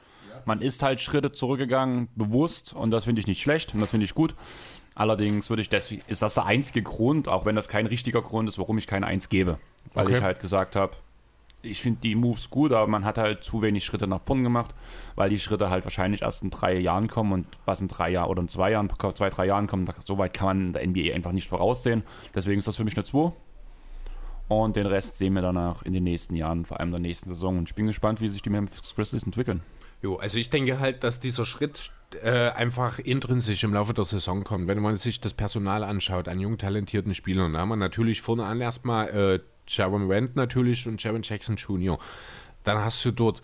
Man 0.47 0.61
ist 0.61 0.83
halt 0.83 1.01
Schritte 1.01 1.31
zurückgegangen, 1.31 2.09
bewusst, 2.17 2.73
und 2.73 2.91
das 2.91 3.05
finde 3.05 3.21
ich 3.21 3.29
nicht 3.29 3.41
schlecht 3.41 3.73
und 3.73 3.81
das 3.81 3.91
finde 3.91 4.05
ich 4.05 4.15
gut. 4.15 4.35
Allerdings 4.97 5.49
würde 5.49 5.63
ich 5.63 5.69
deswegen, 5.69 6.03
ist 6.09 6.23
das 6.23 6.35
der 6.35 6.47
einzige 6.47 6.83
Grund, 6.83 7.29
auch 7.29 7.45
wenn 7.47 7.55
das 7.55 7.69
kein 7.69 7.87
richtiger 7.87 8.21
Grund 8.21 8.49
ist, 8.49 8.59
warum 8.59 8.79
ich 8.79 8.89
keine 8.89 9.07
Eins 9.07 9.29
gebe. 9.29 9.61
Weil 9.95 10.07
Okay. 10.07 10.17
ich 10.17 10.23
halt 10.23 10.41
gesagt 10.41 10.75
habe, 10.75 10.97
ich 11.63 11.81
finde 11.81 12.01
die 12.03 12.15
Moves 12.15 12.51
gut, 12.51 12.73
aber 12.73 12.87
man 12.87 13.05
hat 13.05 13.19
halt 13.19 13.45
zu 13.45 13.63
wenig 13.63 13.85
Schritte 13.85 14.07
nach 14.07 14.21
vorn 14.25 14.43
gemacht, 14.43 14.75
weil 15.15 15.31
die 15.31 15.39
Schritte 15.39 15.71
halt 15.71 15.85
wahrscheinlich 15.85 16.23
erst 16.23 16.43
in 16.43 16.51
drei 16.51 16.79
Jahren 16.79 17.09
kommen 17.09 17.33
und 17.33 17.47
was 17.67 17.81
in 17.81 17.89
drei 17.89 18.11
Jahren 18.11 18.29
oder 18.31 18.43
in 18.43 18.49
zwei 18.49 18.71
Jahren, 18.71 18.89
zwei, 19.15 19.31
drei 19.31 19.47
Jahren 19.47 19.67
kommen, 19.67 19.85
da- 19.87 19.95
so 20.05 20.19
weit 20.19 20.33
kann 20.33 20.47
man 20.47 20.67
in 20.67 20.73
der 20.73 20.83
NBA 20.87 21.15
einfach 21.15 21.33
nicht 21.33 21.49
voraussehen. 21.49 22.03
Deswegen 22.35 22.59
ist 22.59 22.69
das 22.69 22.77
für 22.77 22.85
mich 22.85 22.97
eine 22.97 23.05
2. 23.05 23.33
Und 24.49 24.75
den 24.75 24.87
Rest 24.87 25.19
sehen 25.19 25.35
wir 25.35 25.43
danach 25.43 25.83
in 25.83 25.93
den 25.93 26.03
nächsten 26.03 26.35
Jahren, 26.35 26.65
vor 26.65 26.81
allem 26.81 26.89
in 26.89 26.93
der 26.95 27.01
nächsten 27.01 27.29
Saison. 27.29 27.59
Und 27.59 27.69
ich 27.69 27.75
bin 27.77 27.87
gespannt, 27.87 28.21
wie 28.21 28.29
sich 28.29 28.43
die 28.43 28.51
Memphis 28.51 28.95
Grizzlies 28.97 29.23
entwickeln. 29.23 29.63
Jo, 30.03 30.17
also 30.17 30.39
ich 30.39 30.51
denke 30.51 30.81
halt, 30.81 31.05
dass 31.05 31.21
dieser 31.21 31.45
Schritt 31.45 31.93
äh, 32.23 32.49
einfach 32.51 32.99
intrinsisch 32.99 33.63
im 33.63 33.75
Laufe 33.75 33.95
der 33.95 34.05
Saison 34.07 34.43
kommt. 34.43 34.67
Wenn 34.67 34.81
man 34.81 34.97
sich 34.97 35.21
das 35.21 35.35
Personal 35.35 35.85
anschaut, 35.85 36.27
an 36.27 36.41
jung 36.41 36.59
talentierten 36.59 37.15
Spielern, 37.15 37.53
da 37.53 37.61
haben 37.61 37.69
wir 37.69 37.77
natürlich 37.77 38.23
vorne 38.23 38.45
an 38.45 38.61
erstmal 38.61 39.09
äh, 39.11 39.41
Jaron 39.77 40.09
Wendt 40.09 40.37
natürlich 40.37 40.87
und 40.87 41.03
Jaron 41.03 41.23
Jackson 41.23 41.57
Jr. 41.57 41.99
Dann 42.65 42.79
hast 42.79 43.05
du 43.05 43.11
dort 43.11 43.43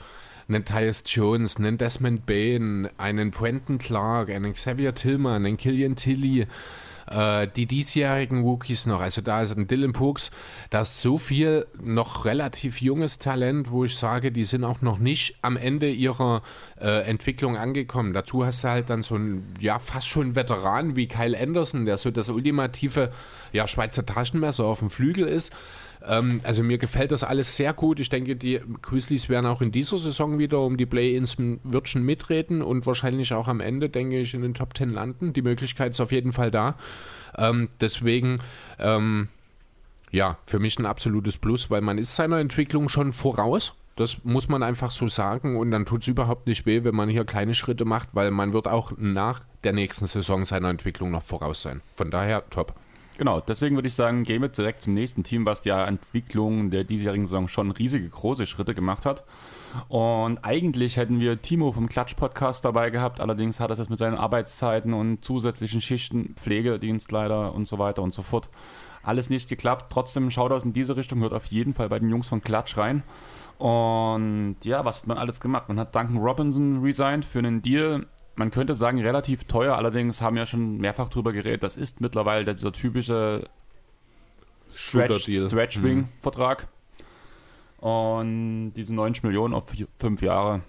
einen 0.48 0.64
Tyus 0.64 1.02
Jones, 1.06 1.56
einen 1.56 1.78
Desmond 1.78 2.26
Bain, 2.26 2.88
einen 2.98 3.30
Quentin 3.30 3.78
Clark, 3.78 4.30
einen 4.30 4.52
Xavier 4.52 4.94
Tillman, 4.94 5.44
einen 5.44 5.56
Killian 5.56 5.96
Tilly, 5.96 6.46
äh, 7.10 7.48
die 7.54 7.66
diesjährigen 7.66 8.42
Rookies 8.42 8.86
noch, 8.86 9.00
also 9.00 9.20
da 9.20 9.42
ist 9.42 9.56
ein 9.56 9.66
Dylan 9.66 9.92
Pooks, 9.92 10.30
da 10.70 10.82
ist 10.82 11.00
so 11.00 11.18
viel 11.18 11.66
noch 11.80 12.24
relativ 12.24 12.80
junges 12.80 13.18
Talent, 13.18 13.70
wo 13.70 13.84
ich 13.84 13.96
sage, 13.96 14.32
die 14.32 14.44
sind 14.44 14.64
auch 14.64 14.82
noch 14.82 14.98
nicht 14.98 15.36
am 15.42 15.56
Ende 15.56 15.90
ihrer 15.90 16.42
äh, 16.80 17.02
Entwicklung 17.08 17.56
angekommen. 17.56 18.12
Dazu 18.12 18.44
hast 18.44 18.64
du 18.64 18.68
halt 18.68 18.90
dann 18.90 19.02
so 19.02 19.14
einen, 19.16 19.54
ja, 19.60 19.78
fast 19.78 20.08
schon 20.08 20.34
Veteran 20.34 20.96
wie 20.96 21.06
Kyle 21.06 21.38
Anderson, 21.38 21.86
der 21.86 21.96
so 21.96 22.10
das 22.10 22.28
ultimative, 22.28 23.12
ja, 23.52 23.66
Schweizer 23.68 24.04
Taschenmesser 24.04 24.64
auf 24.64 24.80
dem 24.80 24.90
Flügel 24.90 25.26
ist. 25.26 25.52
Ähm, 26.08 26.40
also 26.44 26.62
mir 26.62 26.78
gefällt 26.78 27.12
das 27.12 27.24
alles 27.24 27.56
sehr 27.56 27.72
gut. 27.72 28.00
Ich 28.00 28.08
denke, 28.08 28.36
die 28.36 28.60
Grizzlies 28.82 29.28
werden 29.28 29.46
auch 29.46 29.60
in 29.60 29.72
dieser 29.72 29.98
Saison 29.98 30.38
wieder 30.38 30.60
um 30.60 30.76
die 30.76 30.86
Play-ins 30.86 31.36
Würdchen 31.38 32.04
mitreden 32.04 32.62
und 32.62 32.86
wahrscheinlich 32.86 33.32
auch 33.34 33.48
am 33.48 33.60
Ende, 33.60 33.88
denke 33.88 34.20
ich, 34.20 34.34
in 34.34 34.42
den 34.42 34.54
Top 34.54 34.76
10 34.76 34.92
landen. 34.92 35.32
Die 35.32 35.42
Möglichkeit 35.42 35.92
ist 35.92 36.00
auf 36.00 36.12
jeden 36.12 36.32
Fall 36.32 36.50
da. 36.50 36.76
Ähm, 37.36 37.68
deswegen, 37.80 38.38
ähm, 38.78 39.28
ja, 40.10 40.38
für 40.46 40.58
mich 40.58 40.78
ein 40.78 40.86
absolutes 40.86 41.36
Plus, 41.36 41.70
weil 41.70 41.80
man 41.80 41.98
ist 41.98 42.14
seiner 42.14 42.38
Entwicklung 42.38 42.88
schon 42.88 43.12
voraus. 43.12 43.74
Das 43.96 44.18
muss 44.24 44.48
man 44.48 44.62
einfach 44.62 44.90
so 44.90 45.08
sagen 45.08 45.56
und 45.56 45.70
dann 45.70 45.86
tut 45.86 46.02
es 46.02 46.08
überhaupt 46.08 46.46
nicht 46.46 46.66
weh, 46.66 46.84
wenn 46.84 46.94
man 46.94 47.08
hier 47.08 47.24
kleine 47.24 47.54
Schritte 47.54 47.86
macht, 47.86 48.14
weil 48.14 48.30
man 48.30 48.52
wird 48.52 48.68
auch 48.68 48.92
nach 48.98 49.40
der 49.64 49.72
nächsten 49.72 50.06
Saison 50.06 50.44
seiner 50.44 50.68
Entwicklung 50.68 51.10
noch 51.10 51.22
voraus 51.22 51.62
sein. 51.62 51.80
Von 51.94 52.10
daher 52.10 52.48
top. 52.50 52.74
Genau, 53.18 53.40
deswegen 53.40 53.76
würde 53.76 53.88
ich 53.88 53.94
sagen, 53.94 54.24
gehen 54.24 54.42
wir 54.42 54.50
direkt 54.50 54.82
zum 54.82 54.92
nächsten 54.92 55.24
Team, 55.24 55.46
was 55.46 55.62
die 55.62 55.70
Entwicklung 55.70 56.70
der 56.70 56.84
diesjährigen 56.84 57.26
Saison 57.26 57.48
schon 57.48 57.70
riesige, 57.70 58.06
große 58.06 58.44
Schritte 58.44 58.74
gemacht 58.74 59.06
hat. 59.06 59.24
Und 59.88 60.44
eigentlich 60.44 60.98
hätten 60.98 61.18
wir 61.18 61.40
Timo 61.40 61.72
vom 61.72 61.88
Klatsch-Podcast 61.88 62.64
dabei 62.66 62.90
gehabt, 62.90 63.20
allerdings 63.20 63.58
hat 63.58 63.70
er 63.70 63.78
es 63.78 63.88
mit 63.88 63.98
seinen 63.98 64.16
Arbeitszeiten 64.16 64.92
und 64.92 65.24
zusätzlichen 65.24 65.80
Schichten, 65.80 66.34
Pflegedienst 66.36 67.10
leider 67.10 67.54
und 67.54 67.66
so 67.66 67.78
weiter 67.78 68.02
und 68.02 68.12
so 68.12 68.20
fort 68.20 68.50
alles 69.02 69.30
nicht 69.30 69.48
geklappt. 69.48 69.86
Trotzdem 69.90 70.30
Shoutouts 70.30 70.64
in 70.64 70.74
diese 70.74 70.96
Richtung, 70.96 71.20
hört 71.20 71.32
auf 71.32 71.46
jeden 71.46 71.72
Fall 71.72 71.88
bei 71.88 71.98
den 71.98 72.10
Jungs 72.10 72.28
von 72.28 72.42
Klatsch 72.42 72.76
rein. 72.76 73.02
Und 73.56 74.56
ja, 74.64 74.84
was 74.84 75.00
hat 75.00 75.06
man 75.06 75.16
alles 75.16 75.40
gemacht? 75.40 75.68
Man 75.68 75.78
hat 75.78 75.94
Duncan 75.94 76.18
Robinson 76.18 76.82
resigned 76.82 77.24
für 77.24 77.38
einen 77.38 77.62
Deal. 77.62 78.06
Man 78.36 78.50
könnte 78.50 78.74
sagen, 78.74 79.00
relativ 79.00 79.44
teuer, 79.44 79.76
allerdings 79.76 80.20
haben 80.20 80.36
wir 80.36 80.42
ja 80.42 80.46
schon 80.46 80.76
mehrfach 80.76 81.08
drüber 81.08 81.32
geredet. 81.32 81.62
Das 81.62 81.76
ist 81.76 82.00
mittlerweile 82.00 82.54
dieser 82.54 82.72
typische 82.72 83.48
Stretch. 84.70 85.24
Stretch-Wing-Vertrag. 85.24 86.68
Und 87.78 88.72
diese 88.74 88.94
90 88.94 89.24
Millionen 89.24 89.54
auf 89.54 89.70
vier, 89.70 89.86
fünf 89.98 90.22
Jahre 90.22 90.60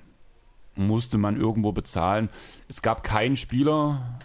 musste 0.76 1.18
man 1.18 1.36
irgendwo 1.36 1.72
bezahlen. 1.72 2.30
Es 2.70 2.82
gab 2.82 3.04
keinen 3.04 3.36
Spieler, 3.36 4.20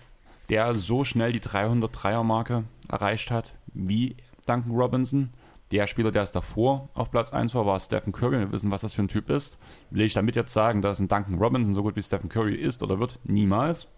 der 0.48 0.74
so 0.74 1.02
schnell 1.04 1.32
die 1.32 1.40
303er-Marke 1.40 2.64
erreicht 2.88 3.30
hat 3.30 3.54
wie 3.74 4.16
Duncan 4.46 4.72
Robinson. 4.72 5.30
Der 5.72 5.86
Spieler, 5.86 6.12
der 6.12 6.22
es 6.22 6.30
davor 6.30 6.90
auf 6.92 7.10
Platz 7.10 7.32
1 7.32 7.54
war, 7.54 7.64
war 7.64 7.80
Stephen 7.80 8.12
Curry. 8.12 8.38
Wir 8.38 8.52
wissen, 8.52 8.70
was 8.70 8.82
das 8.82 8.92
für 8.92 9.02
ein 9.02 9.08
Typ 9.08 9.30
ist. 9.30 9.58
Will 9.90 10.04
ich 10.04 10.12
damit 10.12 10.36
jetzt 10.36 10.52
sagen, 10.52 10.82
dass 10.82 11.00
ein 11.00 11.08
Duncan 11.08 11.38
Robinson 11.38 11.74
so 11.74 11.82
gut 11.82 11.96
wie 11.96 12.02
Stephen 12.02 12.28
Curry 12.28 12.54
ist 12.54 12.82
oder 12.82 13.00
wird? 13.00 13.18
Niemals. 13.24 13.88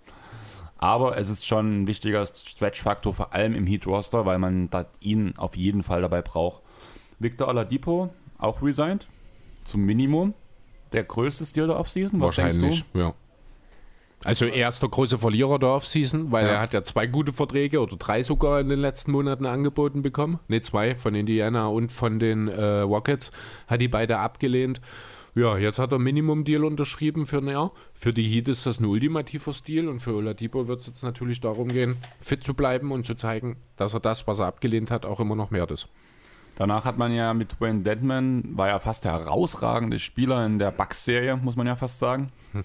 Aber 0.78 1.18
es 1.18 1.28
ist 1.28 1.44
schon 1.46 1.82
ein 1.82 1.86
wichtiger 1.88 2.24
Stretch-Faktor, 2.26 3.12
vor 3.12 3.32
allem 3.32 3.54
im 3.54 3.66
Heat-Roster, 3.66 4.24
weil 4.24 4.38
man 4.38 4.70
ihn 5.00 5.36
auf 5.36 5.56
jeden 5.56 5.82
Fall 5.82 6.02
dabei 6.02 6.22
braucht. 6.22 6.62
Victor 7.18 7.48
Oladipo, 7.48 8.10
auch 8.38 8.62
resigned, 8.62 9.08
zum 9.64 9.82
Minimum. 9.82 10.34
Der 10.92 11.02
größte 11.02 11.44
Stil 11.44 11.66
der 11.66 11.76
Offseason, 11.76 12.20
was 12.20 12.36
denkst 12.36 12.58
du? 12.58 12.98
Ja. 12.98 13.14
Also 14.24 14.46
er 14.46 14.68
ist 14.68 14.80
der 14.82 14.88
große 14.88 15.18
Verlierer 15.18 15.58
der 15.58 15.68
Offseason, 15.70 16.32
weil 16.32 16.46
Ja. 16.46 16.52
er 16.54 16.60
hat 16.60 16.74
ja 16.74 16.82
zwei 16.82 17.06
gute 17.06 17.32
Verträge 17.32 17.80
oder 17.80 17.96
drei 17.96 18.22
sogar 18.22 18.60
in 18.60 18.68
den 18.68 18.78
letzten 18.80 19.12
Monaten 19.12 19.46
angeboten 19.46 20.02
bekommen. 20.02 20.40
Ne, 20.48 20.62
zwei 20.62 20.94
von 20.94 21.14
Indiana 21.14 21.66
und 21.66 21.92
von 21.92 22.18
den 22.18 22.48
äh, 22.48 22.80
Rockets. 22.80 23.30
Hat 23.66 23.80
die 23.80 23.88
beide 23.88 24.18
abgelehnt. 24.18 24.80
Ja, 25.36 25.58
jetzt 25.58 25.80
hat 25.80 25.90
er 25.90 25.98
Minimum-Deal 25.98 26.64
unterschrieben 26.64 27.26
für 27.26 27.38
ein 27.38 27.48
Jahr. 27.48 27.72
Für 27.92 28.12
die 28.12 28.22
Heat 28.22 28.46
ist 28.48 28.66
das 28.66 28.78
ein 28.78 28.84
ultimativer 28.84 29.52
Stil 29.52 29.88
und 29.88 29.98
für 29.98 30.14
Oladipo 30.14 30.68
wird 30.68 30.80
es 30.80 30.86
jetzt 30.86 31.02
natürlich 31.02 31.40
darum 31.40 31.68
gehen, 31.68 31.96
fit 32.20 32.44
zu 32.44 32.54
bleiben 32.54 32.92
und 32.92 33.04
zu 33.04 33.16
zeigen, 33.16 33.56
dass 33.76 33.94
er 33.94 34.00
das, 34.00 34.28
was 34.28 34.38
er 34.38 34.46
abgelehnt 34.46 34.92
hat, 34.92 35.04
auch 35.04 35.18
immer 35.18 35.34
noch 35.34 35.50
wert 35.50 35.72
ist. 35.72 35.88
Danach 36.56 36.84
hat 36.84 36.98
man 36.98 37.12
ja 37.12 37.34
mit 37.34 37.60
Wayne 37.60 37.80
Deadman, 37.80 38.44
war 38.56 38.68
ja 38.68 38.78
fast 38.78 39.02
der 39.04 39.10
herausragende 39.12 39.98
Spieler 39.98 40.46
in 40.46 40.60
der 40.60 40.70
Bucks-Serie, 40.70 41.36
muss 41.36 41.56
man 41.56 41.66
ja 41.66 41.74
fast 41.74 41.98
sagen. 41.98 42.30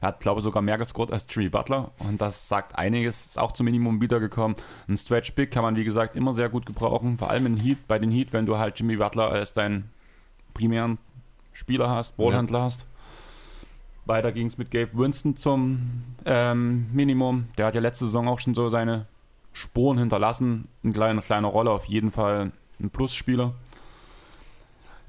Er 0.00 0.08
hat, 0.08 0.20
glaube 0.20 0.40
ich, 0.40 0.44
sogar 0.44 0.62
mehr 0.62 0.78
gescored 0.78 1.12
als 1.12 1.26
Jimmy 1.28 1.48
Butler 1.48 1.90
und 1.98 2.20
das 2.20 2.48
sagt 2.48 2.76
einiges, 2.76 3.26
ist 3.26 3.38
auch 3.38 3.52
zum 3.52 3.64
Minimum 3.64 4.00
wiedergekommen. 4.00 4.56
Ein 4.88 4.96
Stretch-Big 4.96 5.50
kann 5.50 5.62
man, 5.62 5.76
wie 5.76 5.84
gesagt, 5.84 6.16
immer 6.16 6.32
sehr 6.32 6.48
gut 6.48 6.64
gebrauchen, 6.66 7.18
vor 7.18 7.30
allem 7.30 7.46
in 7.46 7.56
Heat, 7.56 7.86
bei 7.86 7.98
den 7.98 8.10
Heat, 8.10 8.32
wenn 8.32 8.46
du 8.46 8.58
halt 8.58 8.78
Jimmy 8.78 8.96
Butler 8.96 9.30
als 9.30 9.52
deinen 9.52 9.90
primären 10.54 10.98
Spieler 11.52 11.90
hast, 11.90 12.16
Ballhändler 12.16 12.62
hast. 12.62 12.86
Weiter 14.06 14.32
ging 14.32 14.46
es 14.46 14.58
mit 14.58 14.70
Gabe 14.70 14.90
Winston 14.94 15.36
zum 15.36 16.02
ähm, 16.24 16.86
Minimum. 16.92 17.48
Der 17.58 17.66
hat 17.66 17.74
ja 17.74 17.80
letzte 17.80 18.06
Saison 18.06 18.28
auch 18.28 18.40
schon 18.40 18.54
so 18.54 18.68
seine 18.68 19.06
Spuren 19.52 19.98
hinterlassen. 19.98 20.68
Eine 20.82 20.92
kleine, 20.92 21.20
kleine 21.20 21.46
Rolle, 21.46 21.70
auf 21.70 21.84
jeden 21.84 22.10
Fall 22.10 22.52
ein 22.80 22.90
Plusspieler. 22.90 23.54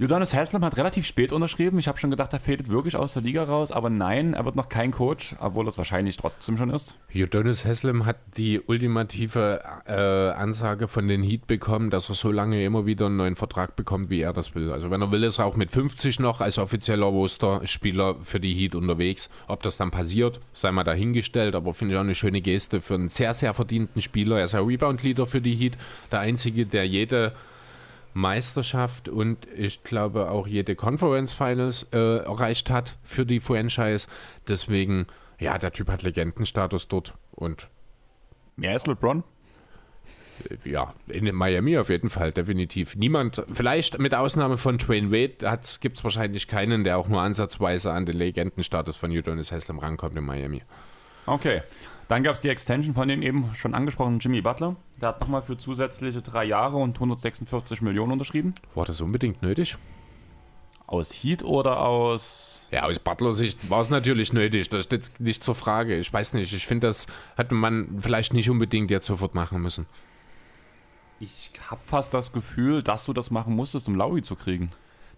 Johannes 0.09 0.33
Haslam 0.33 0.65
hat 0.65 0.77
relativ 0.77 1.05
spät 1.05 1.31
unterschrieben. 1.31 1.77
Ich 1.77 1.87
habe 1.87 1.99
schon 1.99 2.09
gedacht, 2.09 2.33
er 2.33 2.39
fädet 2.39 2.69
wirklich 2.69 2.95
aus 2.95 3.13
der 3.13 3.21
Liga 3.21 3.43
raus, 3.43 3.71
aber 3.71 3.91
nein, 3.91 4.33
er 4.33 4.45
wird 4.45 4.55
noch 4.55 4.67
kein 4.67 4.89
Coach, 4.89 5.35
obwohl 5.39 5.67
es 5.67 5.77
wahrscheinlich 5.77 6.17
trotzdem 6.17 6.57
schon 6.57 6.71
ist. 6.71 6.97
Jodonis 7.11 7.65
Haslam 7.65 8.07
hat 8.07 8.17
die 8.35 8.59
ultimative 8.59 9.61
äh, 9.85 9.91
Ansage 10.31 10.87
von 10.87 11.07
den 11.07 11.21
Heat 11.21 11.45
bekommen, 11.45 11.91
dass 11.91 12.09
er 12.09 12.15
so 12.15 12.31
lange 12.31 12.65
immer 12.65 12.87
wieder 12.87 13.05
einen 13.05 13.17
neuen 13.17 13.35
Vertrag 13.35 13.75
bekommt, 13.75 14.09
wie 14.09 14.21
er 14.21 14.33
das 14.33 14.55
will. 14.55 14.71
Also 14.71 14.89
wenn 14.89 15.03
er 15.03 15.11
will, 15.11 15.23
ist 15.23 15.37
er 15.37 15.45
auch 15.45 15.55
mit 15.55 15.69
50 15.69 16.19
noch 16.19 16.41
als 16.41 16.57
offizieller 16.57 17.05
Roster-Spieler 17.05 18.15
für 18.21 18.39
die 18.39 18.55
Heat 18.55 18.73
unterwegs. 18.73 19.29
Ob 19.47 19.61
das 19.61 19.77
dann 19.77 19.91
passiert, 19.91 20.39
sei 20.51 20.71
mal 20.71 20.83
dahingestellt, 20.83 21.53
aber 21.53 21.75
finde 21.75 21.93
ich 21.93 21.97
auch 21.99 22.03
eine 22.03 22.15
schöne 22.15 22.41
Geste 22.41 22.81
für 22.81 22.95
einen 22.95 23.09
sehr, 23.09 23.35
sehr 23.35 23.53
verdienten 23.53 24.01
Spieler. 24.01 24.39
Er 24.39 24.45
ist 24.45 24.55
ein 24.55 24.65
Rebound-Leader 24.65 25.27
für 25.27 25.41
die 25.41 25.53
Heat, 25.53 25.77
der 26.11 26.21
einzige, 26.21 26.65
der 26.65 26.87
jede 26.87 27.33
Meisterschaft 28.13 29.09
und 29.09 29.47
ich 29.55 29.83
glaube 29.83 30.29
auch 30.29 30.47
jede 30.47 30.75
Conference 30.75 31.33
Finals 31.33 31.87
äh, 31.93 32.17
erreicht 32.17 32.69
hat 32.69 32.97
für 33.03 33.25
die 33.25 33.39
Franchise. 33.39 34.07
Deswegen, 34.47 35.07
ja, 35.39 35.57
der 35.57 35.71
Typ 35.71 35.89
hat 35.89 36.03
Legendenstatus 36.03 36.87
dort 36.87 37.13
und 37.31 37.69
Mehr 38.55 38.75
ist 38.75 38.87
LeBron? 38.87 39.23
Äh, 40.49 40.69
ja, 40.69 40.91
in 41.07 41.33
Miami 41.33 41.77
auf 41.77 41.89
jeden 41.89 42.09
Fall, 42.09 42.31
definitiv. 42.31 42.95
Niemand, 42.95 43.43
vielleicht 43.51 43.99
mit 43.99 44.13
Ausnahme 44.13 44.57
von 44.57 44.77
Dwayne 44.77 45.11
Wade, 45.11 45.59
gibt 45.79 45.97
es 45.97 46.03
wahrscheinlich 46.03 46.47
keinen, 46.47 46.83
der 46.83 46.97
auch 46.97 47.07
nur 47.07 47.21
ansatzweise 47.21 47.91
an 47.91 48.05
den 48.05 48.17
Legendenstatus 48.17 48.97
von 48.97 49.11
Udonis 49.11 49.51
Haslam 49.51 49.79
rankommt 49.79 50.15
in 50.15 50.23
Miami. 50.23 50.61
Okay. 51.25 51.61
Dann 52.11 52.23
gab 52.23 52.33
es 52.33 52.41
die 52.41 52.49
Extension 52.49 52.93
von 52.93 53.07
dem 53.07 53.21
eben 53.21 53.55
schon 53.55 53.73
angesprochenen 53.73 54.19
Jimmy 54.19 54.41
Butler. 54.41 54.75
Der 55.01 55.07
hat 55.07 55.21
nochmal 55.21 55.41
für 55.41 55.57
zusätzliche 55.57 56.21
drei 56.21 56.43
Jahre 56.43 56.75
und 56.75 56.97
146 56.97 57.81
Millionen 57.81 58.11
unterschrieben. 58.11 58.53
War 58.75 58.83
das 58.83 58.99
unbedingt 58.99 59.41
nötig? 59.41 59.77
Aus 60.87 61.13
Heat 61.13 61.41
oder 61.41 61.79
aus. 61.79 62.67
Ja, 62.69 62.83
aus 62.83 62.99
Butler 62.99 63.31
Sicht 63.31 63.69
war 63.69 63.79
es 63.79 63.89
natürlich 63.89 64.33
nötig. 64.33 64.67
Das 64.67 64.83
steht 64.83 65.21
nicht 65.21 65.41
zur 65.41 65.55
Frage. 65.55 65.97
Ich 65.99 66.11
weiß 66.11 66.33
nicht. 66.33 66.51
Ich 66.51 66.67
finde, 66.67 66.87
das 66.87 67.07
hätte 67.37 67.55
man 67.55 67.87
vielleicht 68.01 68.33
nicht 68.33 68.49
unbedingt 68.49 68.91
jetzt 68.91 69.05
sofort 69.05 69.33
machen 69.33 69.61
müssen. 69.61 69.85
Ich 71.21 71.53
habe 71.69 71.79
fast 71.85 72.13
das 72.13 72.33
Gefühl, 72.33 72.83
dass 72.83 73.05
du 73.05 73.13
das 73.13 73.31
machen 73.31 73.55
musstest, 73.55 73.87
um 73.87 73.95
Lowry 73.95 74.21
zu 74.21 74.35
kriegen. 74.35 74.69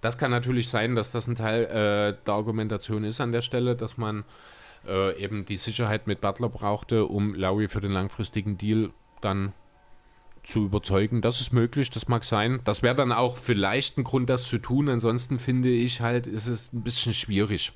Das 0.01 0.19
kann 0.19 0.29
natürlich 0.29 0.69
sein, 0.69 0.93
dass 0.93 1.09
das 1.09 1.25
ein 1.25 1.33
Teil 1.33 1.63
äh, 1.63 2.23
der 2.23 2.33
Argumentation 2.35 3.03
ist 3.03 3.19
an 3.19 3.31
der 3.31 3.41
Stelle, 3.41 3.75
dass 3.75 3.97
man 3.97 4.25
äh, 4.87 5.17
eben 5.21 5.45
die 5.45 5.57
Sicherheit 5.57 6.07
mit 6.07 6.21
Butler 6.21 6.49
brauchte, 6.49 7.05
um 7.05 7.33
Lowry 7.33 7.69
für 7.69 7.81
den 7.81 7.91
langfristigen 7.91 8.57
Deal 8.57 8.91
dann 9.21 9.53
zu 10.43 10.65
überzeugen. 10.65 11.21
Das 11.21 11.39
ist 11.39 11.53
möglich, 11.53 11.89
das 11.89 12.07
mag 12.07 12.25
sein. 12.25 12.61
Das 12.65 12.83
wäre 12.83 12.95
dann 12.95 13.11
auch 13.11 13.37
vielleicht 13.37 13.97
ein 13.97 14.03
Grund, 14.03 14.29
das 14.29 14.43
zu 14.43 14.57
tun. 14.57 14.89
Ansonsten 14.89 15.39
finde 15.39 15.69
ich 15.69 16.01
halt, 16.01 16.27
ist 16.27 16.47
es 16.47 16.73
ein 16.73 16.83
bisschen 16.83 17.13
schwierig. 17.13 17.71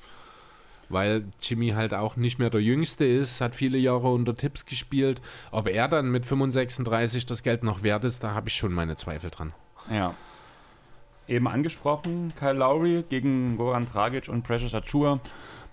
Weil 0.89 1.25
Jimmy 1.41 1.69
halt 1.69 1.93
auch 1.93 2.15
nicht 2.15 2.39
mehr 2.39 2.49
der 2.49 2.61
Jüngste 2.61 3.05
ist, 3.05 3.41
hat 3.41 3.55
viele 3.55 3.77
Jahre 3.77 4.11
unter 4.11 4.35
Tipps 4.35 4.65
gespielt. 4.65 5.21
Ob 5.51 5.67
er 5.67 5.87
dann 5.87 6.11
mit 6.11 6.25
35 6.25 7.25
das 7.25 7.43
Geld 7.43 7.63
noch 7.63 7.83
wert 7.83 8.03
ist, 8.05 8.23
da 8.23 8.33
habe 8.33 8.49
ich 8.49 8.55
schon 8.55 8.71
meine 8.71 8.95
Zweifel 8.95 9.29
dran. 9.29 9.53
Ja. 9.89 10.13
Eben 11.27 11.47
angesprochen, 11.49 12.31
Kyle 12.39 12.53
Lowry 12.53 13.03
gegen 13.09 13.57
Goran 13.57 13.85
Dragic 13.85 14.29
und 14.29 14.43
Precious 14.43 14.73
Achua 14.73 15.19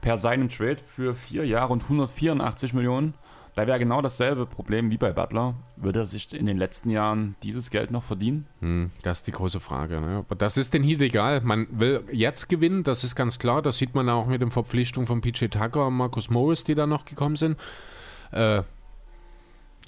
per 0.05 0.19
seinen 0.19 0.51
Trade 0.51 0.77
für 0.87 1.15
vier 1.15 1.47
Jahre 1.47 1.73
und 1.73 1.83
184 1.85 2.75
Millionen. 2.75 3.15
Da 3.55 3.67
wäre 3.67 3.79
genau 3.79 4.03
dasselbe 4.03 4.45
Problem 4.45 4.91
wie 4.91 4.99
bei 4.99 5.13
Butler. 5.13 5.55
Würde 5.77 6.01
er 6.01 6.05
sich 6.05 6.35
in 6.35 6.45
den 6.45 6.59
letzten 6.59 6.91
Jahren 6.91 7.37
dieses 7.43 7.71
Geld 7.71 7.91
noch 7.91 8.03
verdienen? 8.03 8.47
Hm, 8.61 8.91
das 9.03 9.19
ist 9.19 9.29
die 9.29 9.33
große 9.33 9.61
Frage. 9.61 10.03
Ne? 10.03 10.17
Aber 10.19 10.35
das 10.35 10.59
ist 10.59 10.75
den 10.75 10.83
Heat 10.83 11.01
egal. 11.01 11.41
Man 11.41 11.69
will 11.71 12.05
jetzt 12.13 12.51
gewinnen, 12.51 12.83
das 12.83 13.03
ist 13.03 13.15
ganz 13.15 13.39
klar. 13.39 13.63
Das 13.63 13.79
sieht 13.79 13.95
man 13.95 14.11
auch 14.11 14.27
mit 14.27 14.43
den 14.43 14.51
Verpflichtungen 14.51 15.07
von 15.07 15.23
PJ 15.23 15.47
Tucker 15.47 15.87
und 15.87 15.95
Markus 15.95 16.29
Morris, 16.29 16.65
die 16.65 16.75
da 16.75 16.87
noch 16.87 17.07
gekommen 17.07 17.37
sind. 17.37 17.59
Äh, 18.31 18.63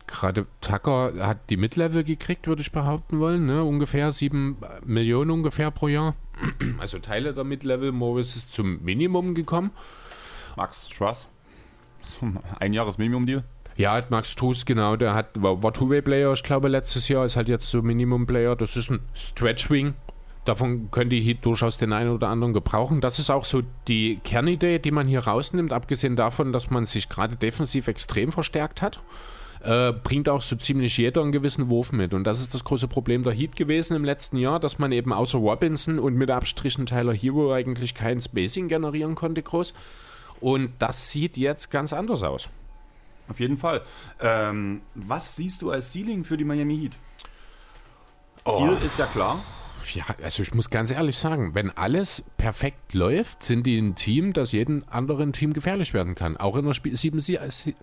Gerade 0.07 0.47
Tucker 0.61 1.13
hat 1.27 1.51
die 1.51 1.57
Mid-Level 1.57 2.05
gekriegt, 2.05 2.47
würde 2.47 2.63
ich 2.63 2.73
behaupten 2.73 3.19
wollen. 3.19 3.45
Ne? 3.45 3.65
Ungefähr 3.65 4.13
sieben 4.13 4.57
Millionen 4.85 5.31
ungefähr 5.31 5.71
pro 5.71 5.89
Jahr. 5.89 6.15
Also 6.79 7.01
Teile 7.01 7.35
der 7.35 7.45
Mid-Level. 7.45 7.93
Morris 7.93 8.37
ist 8.37 8.53
zum 8.53 8.83
Minimum 8.83 9.35
gekommen. 9.35 9.73
Max 10.57 10.91
Struss. 10.91 11.29
Ein 12.59 12.73
Jahres 12.73 12.99
Minimum-Deal. 12.99 13.45
Ja, 13.77 14.03
Max 14.09 14.33
Struss, 14.33 14.65
genau, 14.65 14.97
der 14.97 15.15
hat, 15.15 15.43
war, 15.43 15.73
Two-Way-Player, 15.73 16.33
ich 16.33 16.43
glaube, 16.43 16.69
letztes 16.69 17.09
Jahr, 17.09 17.27
ist 17.27 17.37
halt 17.37 17.49
jetzt 17.49 17.69
so 17.69 17.83
Minimum-Player. 17.83 18.57
Das 18.57 18.77
ist 18.77 18.91
ein 18.91 19.01
Stretch-Wing. 19.15 19.95
Davon 20.47 20.91
können 20.91 21.11
die 21.11 21.21
Heat 21.21 21.45
durchaus 21.45 21.77
den 21.77 21.93
einen 21.93 22.11
oder 22.11 22.29
anderen 22.29 22.55
gebrauchen. 22.55 23.01
Das 23.01 23.19
ist 23.19 23.31
auch 23.31 23.45
so 23.45 23.63
die 23.89 24.21
Kernidee, 24.25 24.79
die 24.79 24.93
man 24.93 25.09
hier 25.09 25.27
rausnimmt, 25.27 25.73
abgesehen 25.73 26.17
davon, 26.17 26.53
dass 26.53 26.71
man 26.71 26.87
sich 26.87 27.09
gerade 27.09 27.37
defensiv 27.37 27.89
extrem 27.89 28.33
verstärkt 28.33 28.81
hat. 28.81 29.01
Äh, 29.63 29.93
bringt 29.93 30.29
auch 30.29 30.43
so 30.43 30.55
ziemlich 30.55 30.97
jeder 30.97 31.23
einen 31.23 31.33
gewissen 31.33 31.69
Wurf 31.69 31.93
mit. 31.93 32.15
Und 32.15 32.25
das 32.25 32.39
ist 32.39 32.55
das 32.55 32.63
große 32.63 32.87
Problem 32.87 33.25
der 33.25 33.33
Heat 33.33 33.57
gewesen 33.57 33.97
im 33.97 34.05
letzten 34.05 34.37
Jahr, 34.37 34.61
dass 34.61 34.79
man 34.79 34.93
eben 34.93 35.13
außer 35.13 35.39
Robinson 35.39 35.99
und 35.99 36.15
mit 36.15 36.31
Abstrichen 36.31 36.87
Tyler 36.87 37.13
Hero 37.13 37.53
eigentlich 37.53 37.95
kein 37.95 38.21
Spacing 38.21 38.69
generieren 38.69 39.17
konnte 39.17 39.43
groß. 39.43 39.75
Und 40.41 40.73
das 40.79 41.11
sieht 41.11 41.37
jetzt 41.37 41.71
ganz 41.71 41.93
anders 41.93 42.23
aus. 42.23 42.49
Auf 43.29 43.41
jeden 43.41 43.57
Fall. 43.57 43.83
Ähm, 44.21 44.83
was 44.95 45.35
siehst 45.37 45.63
du 45.63 45.71
als 45.71 45.93
Ceiling 45.93 46.25
für 46.25 46.37
die 46.37 46.45
Miami 46.45 46.79
Heat? 46.79 46.93
Ziel 48.57 48.77
Oh. 48.81 48.85
ist 48.85 48.99
ja 48.99 49.07
klar. 49.07 49.41
Ja, 49.95 50.05
also 50.23 50.43
ich 50.43 50.53
muss 50.55 50.69
ganz 50.71 50.91
ehrlich 50.91 51.17
sagen, 51.17 51.55
wenn 51.55 51.71
alles 51.71 52.25
perfekt 52.39 52.93
läuft, 52.93 53.43
sind 53.43 53.65
die 53.67 53.79
ein 53.79 53.95
Team, 53.95 54.33
das 54.33 54.51
jedem 54.53 54.85
anderen 54.89 55.33
Team 55.33 55.53
gefährlich 55.53 55.95
werden 55.95 56.15
kann. 56.17 56.37
Auch 56.37 56.57
in 56.57 56.65
der 56.65 56.75
Spiel 56.75 56.97
sieben, 56.97 57.21
Sie- 57.21 57.39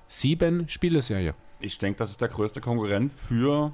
sieben 0.08 0.68
Spieleserie. 0.68 1.34
Ich 1.60 1.78
denke, 1.78 1.98
das 2.00 2.10
ist 2.12 2.20
der 2.22 2.28
größte 2.28 2.60
Konkurrent 2.60 3.12
für 3.14 3.72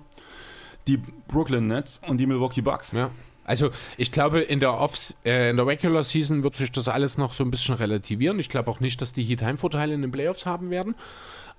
die 0.87 0.97
Brooklyn 1.27 1.67
Nets 1.67 1.99
und 2.07 2.17
die 2.17 2.27
Milwaukee 2.27 2.61
Bucks. 2.61 2.91
Ja. 2.91 3.09
Also 3.49 3.71
ich 3.97 4.11
glaube, 4.11 4.41
in 4.41 4.59
der, 4.59 4.79
Off 4.79 5.15
äh, 5.25 5.49
in 5.49 5.57
der 5.57 5.65
Regular 5.65 6.03
Season 6.03 6.43
wird 6.43 6.55
sich 6.55 6.71
das 6.71 6.87
alles 6.87 7.17
noch 7.17 7.33
so 7.33 7.43
ein 7.43 7.49
bisschen 7.49 7.73
relativieren. 7.73 8.37
Ich 8.37 8.47
glaube 8.47 8.69
auch 8.69 8.79
nicht, 8.79 9.01
dass 9.01 9.11
die 9.11 9.23
Heat 9.23 9.41
Heimvorteile 9.41 9.95
in 9.95 10.03
den 10.03 10.11
Playoffs 10.11 10.45
haben 10.45 10.69
werden. 10.69 10.93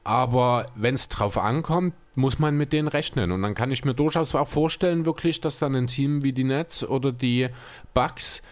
Aber 0.04 0.66
wenn 0.76 0.94
es 0.94 1.08
drauf 1.08 1.36
ankommt, 1.36 1.94
muss 2.14 2.38
man 2.38 2.56
mit 2.56 2.72
denen 2.72 2.86
rechnen. 2.86 3.32
Und 3.32 3.42
dann 3.42 3.56
kann 3.56 3.72
ich 3.72 3.84
mir 3.84 3.92
durchaus 3.92 4.36
auch 4.36 4.46
vorstellen, 4.46 5.04
wirklich, 5.04 5.40
dass 5.40 5.58
dann 5.58 5.74
ein 5.74 5.88
Team 5.88 6.22
wie 6.22 6.32
die 6.32 6.44
Nets 6.44 6.84
oder 6.84 7.10
die 7.10 7.48
Bucks 7.92 8.42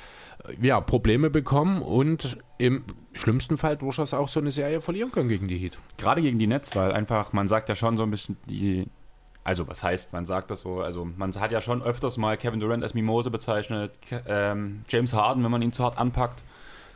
äh, 0.48 0.66
ja, 0.66 0.80
Probleme 0.80 1.30
bekommen 1.30 1.80
und 1.80 2.38
im 2.58 2.82
schlimmsten 3.12 3.56
Fall 3.56 3.76
durchaus 3.76 4.14
auch 4.14 4.28
so 4.28 4.40
eine 4.40 4.50
Serie 4.50 4.80
verlieren 4.80 5.12
können 5.12 5.28
gegen 5.28 5.46
die 5.46 5.58
Heat. 5.58 5.78
Gerade 5.96 6.22
gegen 6.22 6.40
die 6.40 6.48
Nets, 6.48 6.74
weil 6.74 6.90
einfach, 6.90 7.32
man 7.32 7.46
sagt 7.46 7.68
ja 7.68 7.76
schon 7.76 7.96
so 7.96 8.02
ein 8.02 8.10
bisschen 8.10 8.36
die. 8.48 8.88
Also, 9.48 9.66
was 9.66 9.82
heißt, 9.82 10.12
man 10.12 10.26
sagt 10.26 10.50
das 10.50 10.60
so, 10.60 10.82
also 10.82 11.06
man 11.06 11.34
hat 11.36 11.52
ja 11.52 11.62
schon 11.62 11.82
öfters 11.82 12.18
mal 12.18 12.36
Kevin 12.36 12.60
Durant 12.60 12.82
als 12.82 12.92
Mimose 12.92 13.30
bezeichnet, 13.30 13.92
ähm, 14.26 14.84
James 14.90 15.14
Harden, 15.14 15.42
wenn 15.42 15.50
man 15.50 15.62
ihn 15.62 15.72
zu 15.72 15.84
hart 15.84 15.96
anpackt. 15.96 16.44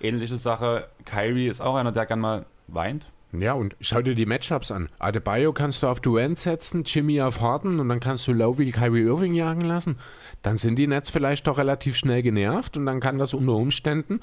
Ähnliche 0.02 0.36
Sache. 0.36 0.86
Kyrie 1.06 1.48
ist 1.48 1.62
auch 1.62 1.76
einer, 1.76 1.92
der 1.92 2.04
gern 2.04 2.20
mal 2.20 2.44
weint. 2.68 3.08
Ja, 3.32 3.54
und 3.54 3.74
schau 3.80 4.02
dir 4.02 4.14
die 4.14 4.26
Matchups 4.26 4.70
an. 4.70 4.90
Adebayo 4.98 5.54
kannst 5.54 5.82
du 5.82 5.86
auf 5.86 6.00
Durant 6.00 6.38
setzen, 6.38 6.84
Jimmy 6.84 7.22
auf 7.22 7.40
Harden 7.40 7.80
und 7.80 7.88
dann 7.88 8.00
kannst 8.00 8.28
du 8.28 8.34
Lowry 8.34 8.70
Kyrie 8.70 9.00
Irving 9.00 9.32
jagen 9.32 9.62
lassen. 9.62 9.96
Dann 10.42 10.58
sind 10.58 10.78
die 10.78 10.86
Nets 10.86 11.08
vielleicht 11.08 11.46
doch 11.46 11.56
relativ 11.56 11.96
schnell 11.96 12.20
genervt 12.20 12.76
und 12.76 12.84
dann 12.84 13.00
kann 13.00 13.16
das 13.16 13.32
unter 13.32 13.54
Umständen 13.54 14.20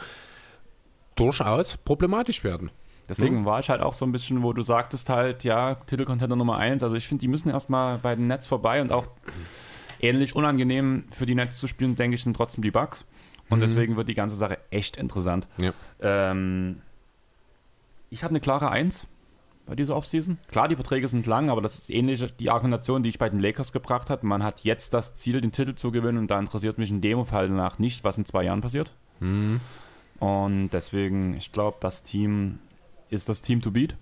durchaus 1.16 1.78
problematisch 1.78 2.44
werden. 2.44 2.70
Deswegen 3.10 3.44
war 3.46 3.60
ich 3.60 3.70
halt 3.70 3.82
auch 3.82 3.94
so 3.94 4.06
ein 4.06 4.12
bisschen, 4.12 4.44
wo 4.44 4.54
du 4.54 4.62
sagtest 4.62 5.10
halt, 5.10 5.44
ja, 5.44 5.76
Titelcontender 5.76 6.36
Nummer 6.36 6.58
1. 6.58 6.84
Also 6.84 6.96
ich 6.96 7.08
finde, 7.08 7.22
die 7.22 7.28
müssen 7.28 7.50
erstmal 7.50 7.98
bei 7.98 8.16
den 8.16 8.28
Nets 8.28 8.46
vorbei 8.48 8.82
und 8.82 8.92
auch 8.92 9.08
ähnlich 10.00 10.36
unangenehm 10.36 11.06
für 11.12 11.26
die 11.26 11.36
Nets 11.36 11.58
zu 11.58 11.68
spielen, 11.68 11.96
denke 11.96 12.16
ich, 12.16 12.24
sind 12.24 12.36
trotzdem 12.38 12.64
die 12.64 12.72
Bucks. 12.72 13.06
Und 13.50 13.58
Mhm. 13.60 13.62
deswegen 13.64 13.98
wird 13.98 14.08
die 14.08 14.14
ganze 14.14 14.36
Sache 14.36 14.60
echt 14.70 14.96
interessant. 14.96 15.48
Ja. 15.58 15.74
Ähm, 16.02 16.82
ich 18.12 18.24
habe 18.24 18.30
eine 18.32 18.40
klare 18.40 18.70
1 18.70 19.08
bei 19.66 19.76
dieser 19.76 19.96
Offseason. 19.96 20.38
Klar, 20.50 20.68
die 20.68 20.76
Verträge 20.76 21.08
sind 21.08 21.26
lang, 21.26 21.50
aber 21.50 21.62
das 21.62 21.78
ist 21.80 21.90
ähnlich 21.90 22.24
die 22.38 22.50
Argumentation, 22.52 23.02
die 23.04 23.10
ich 23.10 23.18
bei 23.20 23.30
den 23.30 23.40
Lakers 23.40 23.72
gebracht 23.72 24.10
habe. 24.12 24.26
Man 24.26 24.44
hat 24.44 24.62
jetzt 24.62 24.94
das 24.94 25.16
Ziel, 25.16 25.42
den 25.42 25.52
Titel 25.52 25.74
zu 25.76 25.92
gewinnen 25.92 26.18
und 26.20 26.28
da 26.32 26.40
interessiert 26.40 26.78
mich 26.78 26.90
in 26.92 27.02
dem 27.02 27.26
Fall 27.26 27.50
nach 27.50 27.80
nicht, 27.80 28.04
was 28.04 28.18
in 28.20 28.26
zwei 28.26 28.44
Jahren 28.44 28.62
passiert. 28.62 28.94
Mhm. 29.20 29.60
Und 30.20 30.70
deswegen, 30.72 31.34
ich 31.36 31.52
glaube, 31.52 31.78
das 31.82 32.04
Team 32.04 32.60
ist 33.10 33.30
das 33.30 33.42
Team 33.42 33.62
to 33.62 33.72
beat. 33.72 33.96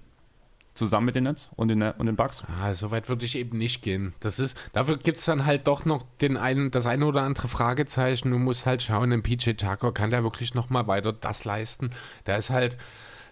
Zusammen 0.74 1.08
mit 1.08 1.16
den 1.16 1.24
Nets 1.24 1.50
und 1.56 1.70
den, 1.70 1.82
und 1.82 2.06
den 2.06 2.16
Bucks. 2.16 2.44
Ah, 2.62 2.72
so 2.76 2.92
weit 2.92 3.10
würde 3.10 3.26
ich 3.26 3.36
eben 3.36 3.58
nicht 3.58 3.82
gehen. 3.82 4.14
Das 4.20 4.38
ist, 4.38 4.56
dafür 4.74 4.98
gibt 4.98 5.18
es 5.18 5.26
dann 5.26 5.46
halt 5.46 5.66
doch 5.66 5.86
noch 5.86 6.06
den 6.22 6.38
einen, 6.38 6.70
das 6.70 6.86
eine 6.86 7.08
oder 7.08 7.24
andere 7.24 7.48
Fragezeichen. 7.48 8.30
Du 8.30 8.38
musst 8.38 8.68
halt 8.68 8.84
schauen, 8.84 9.12
ein 9.12 9.24
PJ 9.24 9.54
Tucker 9.54 9.92
kann 9.92 10.12
der 10.12 10.22
wirklich 10.22 10.54
noch 10.54 10.70
mal 10.70 10.86
weiter 10.86 11.14
das 11.14 11.46
leisten. 11.46 11.90
Der 12.28 12.38
ist 12.38 12.52
halt 12.52 12.78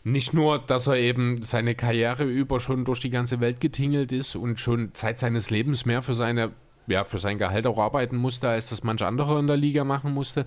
Nicht 0.07 0.35
nur, 0.35 0.59
dass 0.59 0.85
er 0.85 0.97
eben 0.97 1.41
seine 1.41 1.73
Karriere 1.73 2.25
über 2.25 2.59
schon 2.59 2.85
durch 2.85 2.99
die 2.99 3.09
ganze 3.09 3.39
Welt 3.39 3.59
getingelt 3.59 4.11
ist 4.11 4.35
und 4.35 4.59
schon 4.59 4.93
Zeit 4.93 5.17
seines 5.17 5.49
Lebens 5.49 5.85
mehr 5.85 6.03
für 6.03 6.13
seine 6.13 6.51
ja, 6.87 7.03
für 7.03 7.17
sein 7.17 7.39
Gehalt 7.39 7.65
auch 7.65 7.79
arbeiten 7.79 8.15
musste, 8.15 8.47
als 8.47 8.69
das 8.69 8.83
manch 8.83 9.01
andere 9.01 9.39
in 9.39 9.47
der 9.47 9.57
Liga 9.57 9.83
machen 9.83 10.13
musste. 10.13 10.45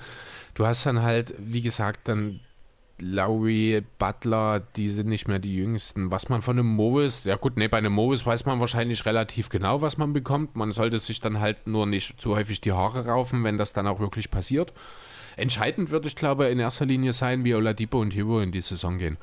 Du 0.55 0.65
hast 0.67 0.87
dann 0.87 1.03
halt, 1.03 1.35
wie 1.39 1.63
gesagt, 1.63 2.07
dann 2.07 2.39
Lowry, 3.01 3.83
Butler, 3.99 4.61
die 4.77 4.89
sind 4.89 5.09
nicht 5.09 5.29
mehr 5.29 5.39
die 5.39 5.55
jüngsten. 5.55 6.11
Was 6.11 6.29
man 6.29 6.43
von 6.43 6.59
einem 6.59 6.67
Morris, 6.67 7.25
ja 7.25 7.37
gut, 7.37 7.57
nee, 7.57 7.69
bei 7.69 7.79
einem 7.79 7.93
Morris 7.93 8.27
weiß 8.27 8.45
man 8.47 8.61
wahrscheinlich 8.61 9.07
relativ 9.07 9.49
genau, 9.49 9.83
was 9.83 9.99
man 9.99 10.13
bekommt. 10.13 10.57
Man 10.57 10.73
sollte 10.73 10.99
sich 10.99 11.21
dann 11.21 11.41
halt 11.41 11.67
nur 11.67 11.87
nicht 11.87 12.21
zu 12.21 12.37
häufig 12.37 12.61
die 12.61 12.73
Haare 12.73 13.07
raufen, 13.07 13.45
wenn 13.45 13.59
das 13.59 13.73
dann 13.73 13.87
auch 13.87 14.01
wirklich 14.01 14.31
passiert. 14.31 14.73
Entscheidend 15.37 15.91
wird, 15.91 16.07
ich 16.07 16.17
glaube, 16.17 16.47
in 16.47 16.59
erster 16.59 16.87
Linie 16.87 17.13
sein, 17.13 17.45
wie 17.45 17.55
Oladipo 17.55 18.01
und 18.01 18.13
Hero 18.13 18.41
in 18.41 18.51
die 18.51 18.63
Saison 18.63 18.99
gehen. 18.99 19.19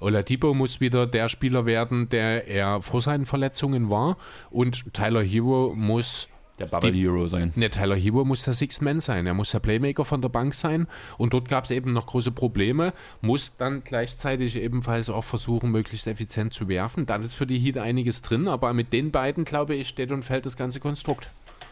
Oladipo 0.00 0.54
muss 0.54 0.80
wieder 0.80 1.06
der 1.06 1.28
Spieler 1.28 1.66
werden, 1.66 2.08
der 2.08 2.46
er 2.48 2.80
vor 2.82 3.02
seinen 3.02 3.26
Verletzungen 3.26 3.90
war 3.90 4.16
und 4.50 4.94
Tyler 4.94 5.22
Hero 5.22 5.74
muss 5.76 6.28
der 6.58 6.66
Bubble 6.66 6.92
die, 6.92 7.02
Hero 7.02 7.26
sein. 7.28 7.52
Ne, 7.56 7.70
Tyler 7.70 7.96
Hero 7.96 8.24
muss 8.24 8.44
der 8.44 8.54
Sixth 8.54 8.82
Man 8.82 9.00
sein. 9.00 9.26
Er 9.26 9.34
muss 9.34 9.50
der 9.50 9.60
Playmaker 9.60 10.04
von 10.04 10.22
der 10.22 10.28
Bank 10.28 10.54
sein. 10.54 10.86
Und 11.16 11.34
dort 11.34 11.48
gab 11.48 11.64
es 11.64 11.70
eben 11.70 11.92
noch 11.92 12.06
große 12.06 12.32
Probleme. 12.32 12.92
Muss 13.20 13.56
dann 13.56 13.84
gleichzeitig 13.84 14.56
ebenfalls 14.56 15.08
auch 15.10 15.24
versuchen, 15.24 15.70
möglichst 15.70 16.06
effizient 16.06 16.52
zu 16.52 16.68
werfen. 16.68 17.06
Dann 17.06 17.22
ist 17.22 17.34
für 17.34 17.46
die 17.46 17.58
Heat 17.58 17.78
einiges 17.78 18.22
drin. 18.22 18.48
Aber 18.48 18.72
mit 18.72 18.92
den 18.92 19.10
beiden, 19.10 19.44
glaube 19.44 19.74
ich, 19.74 19.88
steht 19.88 20.12
und 20.12 20.24
fällt 20.24 20.46
das 20.46 20.56
ganze 20.56 20.80
Konstrukt. 20.80 21.30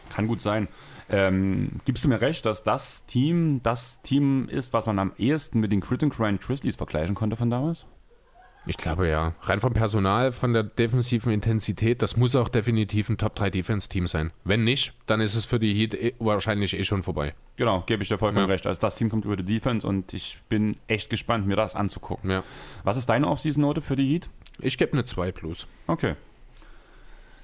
Kann 0.09 0.27
gut 0.27 0.41
sein. 0.41 0.67
Ähm, 1.09 1.71
gibst 1.85 2.03
du 2.03 2.09
mir 2.09 2.19
recht, 2.19 2.45
dass 2.45 2.63
das 2.63 3.05
Team 3.05 3.61
das 3.63 4.01
Team 4.01 4.49
ist, 4.49 4.73
was 4.73 4.85
man 4.85 4.99
am 4.99 5.13
ehesten 5.17 5.59
mit 5.59 5.71
den 5.71 5.79
Crit 5.79 6.03
and 6.03 6.13
Grind 6.13 6.41
Grizzlies 6.41 6.75
vergleichen 6.75 7.15
konnte 7.15 7.37
von 7.37 7.49
damals? 7.49 7.85
Ich 8.67 8.75
glaube 8.75 9.07
ja. 9.07 9.33
Rein 9.43 9.61
vom 9.61 9.73
Personal, 9.73 10.33
von 10.33 10.51
der 10.51 10.63
defensiven 10.63 11.31
Intensität, 11.31 12.01
das 12.01 12.17
muss 12.17 12.35
auch 12.35 12.49
definitiv 12.49 13.09
ein 13.09 13.17
Top-3-Defense-Team 13.17 14.07
sein. 14.07 14.31
Wenn 14.43 14.65
nicht, 14.65 14.93
dann 15.05 15.21
ist 15.21 15.35
es 15.35 15.45
für 15.45 15.57
die 15.57 15.73
Heat 15.73 15.93
eh, 15.93 16.13
wahrscheinlich 16.19 16.77
eh 16.77 16.83
schon 16.83 17.01
vorbei. 17.01 17.33
Genau, 17.55 17.83
gebe 17.85 18.03
ich 18.03 18.09
dir 18.09 18.17
vollkommen 18.17 18.47
ja. 18.47 18.51
recht. 18.51 18.67
Also 18.67 18.81
das 18.81 18.97
Team 18.97 19.09
kommt 19.09 19.23
über 19.23 19.37
die 19.37 19.45
Defense 19.45 19.87
und 19.87 20.13
ich 20.13 20.39
bin 20.49 20.75
echt 20.87 21.09
gespannt, 21.09 21.47
mir 21.47 21.55
das 21.55 21.75
anzugucken. 21.75 22.29
Ja. 22.29 22.43
Was 22.83 22.97
ist 22.97 23.07
deine 23.07 23.27
Off-Season-Note 23.29 23.81
für 23.81 23.95
die 23.95 24.05
Heat? 24.05 24.29
Ich 24.59 24.77
gebe 24.77 24.91
eine 24.93 25.05
2 25.05 25.31
plus. 25.31 25.65
Okay. 25.87 26.15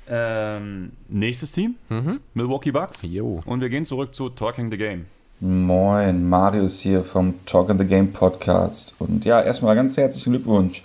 Ähm, 0.10 0.92
nächstes 1.08 1.54
Team, 1.54 1.76
mhm. 1.88 2.20
Milwaukee 2.34 2.72
Bucks. 2.72 3.02
Jo. 3.04 3.42
Und 3.46 3.62
wir 3.62 3.70
gehen 3.70 3.86
zurück 3.86 4.14
zu 4.14 4.30
Talking 4.30 4.70
the 4.70 4.78
Game. 4.78 5.06
Moin, 5.40 6.28
Marius 6.28 6.82
hier 6.82 7.04
vom 7.04 7.46
Talking 7.46 7.78
the 7.78 7.86
Game 7.86 8.12
Podcast. 8.12 8.96
Und 9.00 9.24
ja, 9.24 9.42
erstmal 9.42 9.76
ganz 9.76 9.96
herzlichen 9.96 10.34
Glückwunsch 10.34 10.84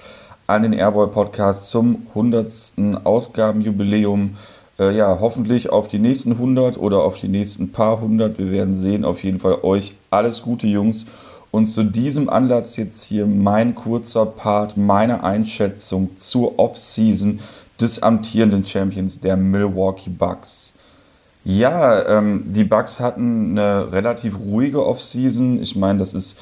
an 0.49 0.63
den 0.63 0.73
Airboy 0.73 1.09
Podcast 1.09 1.69
zum 1.69 2.07
100. 2.15 3.05
Ausgabenjubiläum. 3.05 4.37
Äh, 4.79 4.97
ja, 4.97 5.19
hoffentlich 5.21 5.69
auf 5.69 5.89
die 5.89 5.99
nächsten 5.99 6.33
100 6.33 6.79
oder 6.79 7.05
auf 7.05 7.21
die 7.21 7.29
nächsten 7.29 7.71
paar 7.71 8.01
hundert. 8.01 8.39
Wir 8.39 8.51
werden 8.51 8.75
sehen. 8.75 9.05
Auf 9.05 9.23
jeden 9.23 9.41
Fall 9.41 9.59
euch 9.63 9.93
alles 10.11 10.41
Gute, 10.41 10.67
Jungs. 10.67 11.05
Und 11.51 11.67
zu 11.67 11.83
diesem 11.83 12.31
Anlass 12.31 12.79
jetzt 12.79 13.05
hier 13.05 13.27
mein 13.27 13.75
kurzer 13.75 14.25
Part, 14.25 14.79
meine 14.79 15.23
Einschätzung 15.23 16.19
zur 16.19 16.59
Offseason 16.59 17.41
des 17.79 18.03
amtierenden 18.03 18.65
Champions 18.65 19.21
der 19.21 19.37
Milwaukee 19.37 20.11
Bucks. 20.11 20.73
Ja, 21.45 22.07
ähm, 22.07 22.45
die 22.47 22.65
Bucks 22.65 23.01
hatten 23.01 23.51
eine 23.51 23.93
relativ 23.93 24.39
ruhige 24.39 24.87
Offseason. 24.87 25.61
Ich 25.61 25.77
meine, 25.77 25.99
das 25.99 26.15
ist 26.15 26.39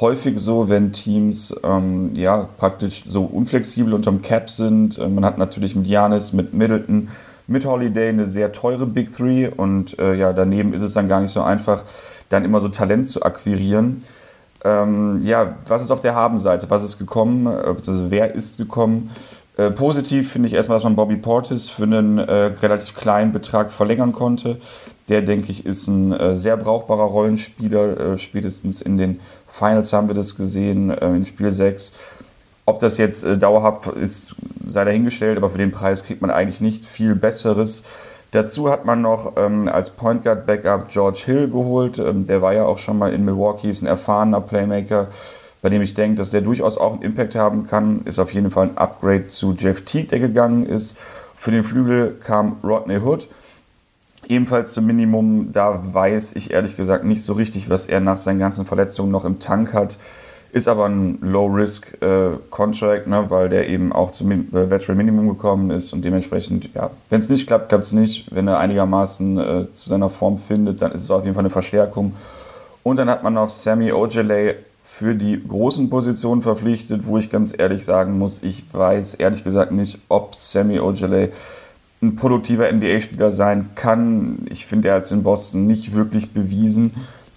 häufig 0.00 0.38
so, 0.38 0.68
wenn 0.68 0.92
Teams 0.92 1.54
ähm, 1.62 2.12
ja 2.14 2.48
praktisch 2.58 3.04
so 3.06 3.24
unflexibel 3.24 3.94
unterm 3.94 4.22
Cap 4.22 4.50
sind. 4.50 4.98
Äh, 4.98 5.08
man 5.08 5.24
hat 5.24 5.38
natürlich 5.38 5.76
mit 5.76 5.86
Janis, 5.86 6.32
mit 6.32 6.54
Middleton, 6.54 7.08
mit 7.46 7.66
Holiday 7.66 8.08
eine 8.08 8.26
sehr 8.26 8.52
teure 8.52 8.86
Big 8.86 9.14
Three 9.14 9.48
und 9.48 9.98
äh, 9.98 10.14
ja, 10.14 10.32
daneben 10.32 10.72
ist 10.72 10.82
es 10.82 10.94
dann 10.94 11.08
gar 11.08 11.20
nicht 11.20 11.32
so 11.32 11.42
einfach, 11.42 11.84
dann 12.28 12.44
immer 12.44 12.60
so 12.60 12.68
Talent 12.68 13.08
zu 13.08 13.22
akquirieren. 13.22 14.00
Ähm, 14.64 15.20
ja, 15.24 15.56
was 15.66 15.82
ist 15.82 15.90
auf 15.90 16.00
der 16.00 16.14
Habenseite? 16.14 16.70
Was 16.70 16.84
ist 16.84 16.98
gekommen? 16.98 17.46
Also 17.46 18.10
wer 18.10 18.34
ist 18.34 18.58
gekommen? 18.58 19.10
Äh, 19.56 19.70
positiv 19.70 20.32
finde 20.32 20.48
ich 20.48 20.54
erstmal, 20.54 20.76
dass 20.76 20.84
man 20.84 20.96
Bobby 20.96 21.16
Portis 21.16 21.68
für 21.68 21.82
einen 21.82 22.18
äh, 22.18 22.32
relativ 22.62 22.94
kleinen 22.94 23.32
Betrag 23.32 23.70
verlängern 23.70 24.12
konnte. 24.12 24.58
Der, 25.08 25.20
denke 25.20 25.50
ich, 25.50 25.66
ist 25.66 25.88
ein 25.88 26.12
äh, 26.12 26.34
sehr 26.34 26.56
brauchbarer 26.56 27.02
Rollenspieler. 27.02 28.12
Äh, 28.12 28.18
spätestens 28.18 28.80
in 28.80 28.96
den 28.96 29.20
Finals 29.52 29.92
haben 29.92 30.08
wir 30.08 30.14
das 30.14 30.34
gesehen, 30.34 30.90
äh, 30.90 31.06
in 31.08 31.26
Spiel 31.26 31.50
6. 31.50 31.92
Ob 32.64 32.78
das 32.78 32.96
jetzt 32.96 33.22
äh, 33.22 33.36
dauerhaft 33.36 33.86
ist, 33.88 34.34
sei 34.66 34.84
dahingestellt, 34.84 35.36
aber 35.36 35.50
für 35.50 35.58
den 35.58 35.70
Preis 35.70 36.04
kriegt 36.04 36.22
man 36.22 36.30
eigentlich 36.30 36.60
nicht 36.62 36.86
viel 36.86 37.14
Besseres. 37.14 37.82
Dazu 38.30 38.70
hat 38.70 38.86
man 38.86 39.02
noch 39.02 39.34
ähm, 39.36 39.68
als 39.68 39.90
Point 39.90 40.24
Guard 40.24 40.46
Backup 40.46 40.88
George 40.90 41.22
Hill 41.26 41.48
geholt. 41.48 41.98
Ähm, 41.98 42.26
der 42.26 42.40
war 42.40 42.54
ja 42.54 42.64
auch 42.64 42.78
schon 42.78 42.96
mal 42.96 43.12
in 43.12 43.26
Milwaukee, 43.26 43.68
ist 43.68 43.82
ein 43.82 43.86
erfahrener 43.86 44.40
Playmaker 44.40 45.08
bei 45.62 45.68
dem 45.68 45.80
ich 45.80 45.94
denke, 45.94 46.16
dass 46.16 46.30
der 46.30 46.40
durchaus 46.40 46.76
auch 46.76 46.92
einen 46.92 47.02
Impact 47.02 47.36
haben 47.36 47.68
kann, 47.68 48.02
ist 48.04 48.18
auf 48.18 48.34
jeden 48.34 48.50
Fall 48.50 48.70
ein 48.70 48.76
Upgrade 48.78 49.28
zu 49.28 49.54
Jeff 49.56 49.82
Teague, 49.82 50.08
der 50.08 50.18
gegangen 50.18 50.66
ist. 50.66 50.96
Für 51.36 51.52
den 51.52 51.62
Flügel 51.62 52.16
kam 52.20 52.56
Rodney 52.64 52.98
Hood, 52.98 53.28
ebenfalls 54.32 54.72
zum 54.72 54.86
Minimum. 54.86 55.52
Da 55.52 55.80
weiß 55.82 56.34
ich 56.36 56.50
ehrlich 56.50 56.76
gesagt 56.76 57.04
nicht 57.04 57.22
so 57.22 57.34
richtig, 57.34 57.68
was 57.68 57.86
er 57.86 58.00
nach 58.00 58.16
seinen 58.16 58.38
ganzen 58.38 58.66
Verletzungen 58.66 59.12
noch 59.12 59.24
im 59.24 59.38
Tank 59.38 59.74
hat. 59.74 59.98
Ist 60.52 60.68
aber 60.68 60.86
ein 60.86 61.18
Low-Risk-Contract, 61.22 63.06
äh, 63.06 63.08
ne, 63.08 63.24
weil 63.28 63.48
der 63.48 63.68
eben 63.68 63.90
auch 63.92 64.10
zum 64.10 64.30
äh, 64.30 64.70
Veteran 64.70 64.98
Minimum 64.98 65.28
gekommen 65.28 65.70
ist 65.70 65.92
und 65.94 66.04
dementsprechend, 66.04 66.74
ja, 66.74 66.90
wenn 67.08 67.20
es 67.20 67.30
nicht 67.30 67.46
klappt, 67.46 67.70
klappt 67.70 67.84
es 67.84 67.92
nicht. 67.92 68.34
Wenn 68.34 68.48
er 68.48 68.58
einigermaßen 68.58 69.38
äh, 69.38 69.66
zu 69.72 69.88
seiner 69.88 70.10
Form 70.10 70.36
findet, 70.36 70.82
dann 70.82 70.92
ist 70.92 71.02
es 71.02 71.10
auf 71.10 71.22
jeden 71.24 71.34
Fall 71.34 71.42
eine 71.42 71.50
Verstärkung. 71.50 72.12
Und 72.82 72.96
dann 72.96 73.08
hat 73.08 73.22
man 73.22 73.34
noch 73.34 73.48
Sammy 73.48 73.92
Ojeley 73.92 74.56
für 74.82 75.14
die 75.14 75.42
großen 75.42 75.88
Positionen 75.88 76.42
verpflichtet, 76.42 77.06
wo 77.06 77.16
ich 77.16 77.30
ganz 77.30 77.54
ehrlich 77.56 77.84
sagen 77.84 78.18
muss, 78.18 78.42
ich 78.42 78.64
weiß 78.72 79.14
ehrlich 79.14 79.42
gesagt 79.44 79.72
nicht, 79.72 79.98
ob 80.08 80.34
Sammy 80.34 80.80
Ojale 80.80 81.30
ein 82.02 82.16
produktiver 82.16 82.70
NBA-Spieler 82.70 83.30
sein 83.30 83.70
kann. 83.74 84.46
Ich 84.50 84.66
finde, 84.66 84.88
er 84.88 84.96
hat 84.96 85.04
es 85.04 85.12
in 85.12 85.22
Boston 85.22 85.66
nicht 85.66 85.94
wirklich 85.94 86.32
bewiesen. 86.32 86.92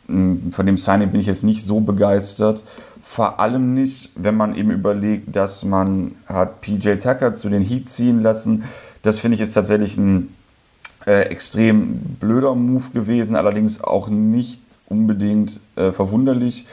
Hm, 0.07 0.51
von 0.51 0.65
dem 0.65 0.77
Signing 0.77 1.11
bin 1.11 1.21
ich 1.21 1.27
jetzt 1.27 1.43
nicht 1.43 1.63
so 1.63 1.79
begeistert. 1.79 2.63
Vor 3.01 3.39
allem 3.39 3.75
nicht, 3.75 4.11
wenn 4.15 4.35
man 4.35 4.55
eben 4.55 4.71
überlegt, 4.71 5.35
dass 5.35 5.63
man 5.63 6.13
hat 6.25 6.61
PJ 6.61 6.95
Tucker 6.95 7.35
zu 7.35 7.49
den 7.49 7.61
Heat 7.61 7.87
ziehen 7.87 8.21
lassen. 8.21 8.63
Das 9.03 9.19
finde 9.19 9.35
ich 9.35 9.41
ist 9.41 9.53
tatsächlich 9.53 9.97
ein 9.97 10.33
äh, 11.05 11.27
extrem 11.29 11.99
blöder 12.19 12.55
Move 12.55 12.89
gewesen, 12.91 13.35
allerdings 13.35 13.83
auch 13.83 14.07
nicht 14.09 14.61
unbedingt 14.87 15.59
äh, 15.75 15.91
verwunderlich. 15.91 16.65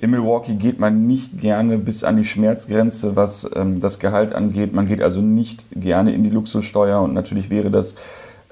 In 0.00 0.10
Milwaukee 0.10 0.54
geht 0.54 0.78
man 0.78 1.06
nicht 1.06 1.40
gerne 1.40 1.76
bis 1.76 2.04
an 2.04 2.16
die 2.16 2.24
Schmerzgrenze, 2.24 3.16
was 3.16 3.50
ähm, 3.56 3.80
das 3.80 3.98
Gehalt 3.98 4.32
angeht. 4.32 4.72
Man 4.72 4.86
geht 4.86 5.02
also 5.02 5.20
nicht 5.20 5.66
gerne 5.72 6.14
in 6.14 6.22
die 6.22 6.30
Luxussteuer 6.30 7.00
und 7.00 7.14
natürlich 7.14 7.50
wäre 7.50 7.70
das 7.70 7.96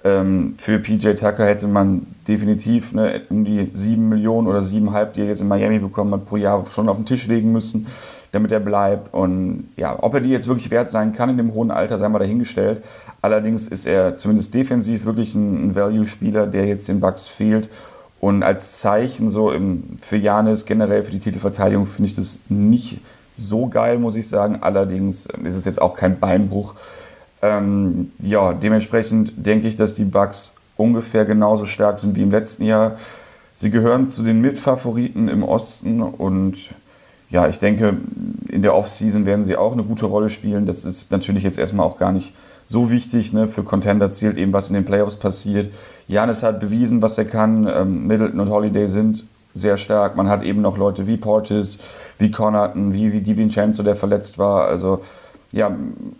ähm, 0.06 0.54
für 0.56 0.78
PJ 0.78 1.14
Tucker 1.14 1.44
hätte 1.46 1.66
man 1.66 2.06
definitiv 2.28 2.92
ne, 2.92 3.22
um 3.28 3.44
die 3.44 3.70
7 3.72 4.08
Millionen 4.08 4.46
oder 4.46 4.60
7,5, 4.60 5.12
die 5.12 5.20
er 5.22 5.26
jetzt 5.26 5.40
in 5.40 5.48
Miami 5.48 5.78
bekommen 5.78 6.12
hat, 6.12 6.26
pro 6.26 6.36
Jahr 6.36 6.64
schon 6.66 6.88
auf 6.88 6.96
den 6.96 7.06
Tisch 7.06 7.26
legen 7.26 7.50
müssen, 7.50 7.86
damit 8.30 8.52
er 8.52 8.60
bleibt. 8.60 9.12
Und 9.12 9.68
ja, 9.76 9.96
ob 10.00 10.14
er 10.14 10.20
die 10.20 10.30
jetzt 10.30 10.46
wirklich 10.46 10.70
wert 10.70 10.90
sein 10.90 11.12
kann 11.12 11.30
in 11.30 11.36
dem 11.36 11.54
hohen 11.54 11.70
Alter, 11.70 11.98
sei 11.98 12.08
mal 12.08 12.18
dahingestellt. 12.20 12.82
Allerdings 13.20 13.66
ist 13.66 13.86
er 13.86 14.16
zumindest 14.16 14.54
defensiv 14.54 15.06
wirklich 15.06 15.34
ein, 15.34 15.68
ein 15.68 15.74
Value-Spieler, 15.74 16.46
der 16.46 16.66
jetzt 16.66 16.88
den 16.88 17.00
Bucks 17.00 17.26
fehlt. 17.26 17.68
Und 18.26 18.42
als 18.42 18.80
Zeichen 18.80 19.30
so 19.30 19.52
im, 19.52 19.84
für 20.02 20.16
Janis 20.16 20.66
generell 20.66 21.04
für 21.04 21.12
die 21.12 21.20
Titelverteidigung 21.20 21.86
finde 21.86 22.10
ich 22.10 22.16
das 22.16 22.40
nicht 22.48 22.98
so 23.36 23.68
geil, 23.68 24.00
muss 24.00 24.16
ich 24.16 24.28
sagen. 24.28 24.58
Allerdings 24.62 25.26
ist 25.44 25.54
es 25.54 25.64
jetzt 25.64 25.80
auch 25.80 25.94
kein 25.94 26.18
Beinbruch. 26.18 26.74
Ähm, 27.40 28.10
ja, 28.18 28.52
dementsprechend 28.52 29.32
denke 29.36 29.68
ich, 29.68 29.76
dass 29.76 29.94
die 29.94 30.06
Bucks 30.06 30.56
ungefähr 30.76 31.24
genauso 31.24 31.66
stark 31.66 32.00
sind 32.00 32.16
wie 32.16 32.22
im 32.22 32.32
letzten 32.32 32.64
Jahr. 32.64 32.96
Sie 33.54 33.70
gehören 33.70 34.10
zu 34.10 34.24
den 34.24 34.40
Mitfavoriten 34.40 35.28
im 35.28 35.44
Osten 35.44 36.02
und 36.02 36.58
ja, 37.30 37.46
ich 37.46 37.58
denke, 37.58 37.96
in 38.48 38.62
der 38.62 38.74
Offseason 38.74 39.24
werden 39.24 39.44
sie 39.44 39.54
auch 39.54 39.72
eine 39.72 39.84
gute 39.84 40.06
Rolle 40.06 40.30
spielen. 40.30 40.66
Das 40.66 40.84
ist 40.84 41.12
natürlich 41.12 41.44
jetzt 41.44 41.60
erstmal 41.60 41.86
auch 41.86 41.96
gar 41.96 42.10
nicht 42.10 42.34
so 42.66 42.90
wichtig. 42.90 43.32
Ne? 43.32 43.48
Für 43.48 43.62
Contender 43.62 44.10
zählt 44.10 44.36
eben, 44.36 44.52
was 44.52 44.68
in 44.68 44.74
den 44.74 44.84
Playoffs 44.84 45.16
passiert. 45.16 45.72
Janis 46.08 46.42
hat 46.42 46.60
bewiesen, 46.60 47.00
was 47.00 47.16
er 47.16 47.24
kann. 47.24 47.66
Ähm, 47.66 48.06
Middleton 48.06 48.40
und 48.40 48.50
Holiday 48.50 48.86
sind 48.86 49.24
sehr 49.54 49.78
stark. 49.78 50.16
Man 50.16 50.28
hat 50.28 50.42
eben 50.42 50.60
noch 50.60 50.76
Leute 50.76 51.06
wie 51.06 51.16
Portis, 51.16 51.78
wie 52.18 52.30
Connaughton, 52.30 52.92
wie, 52.92 53.12
wie 53.12 53.22
DiVincenzo, 53.22 53.82
der 53.82 53.96
verletzt 53.96 54.38
war. 54.38 54.66
Also 54.66 55.00
ja, 55.52 55.74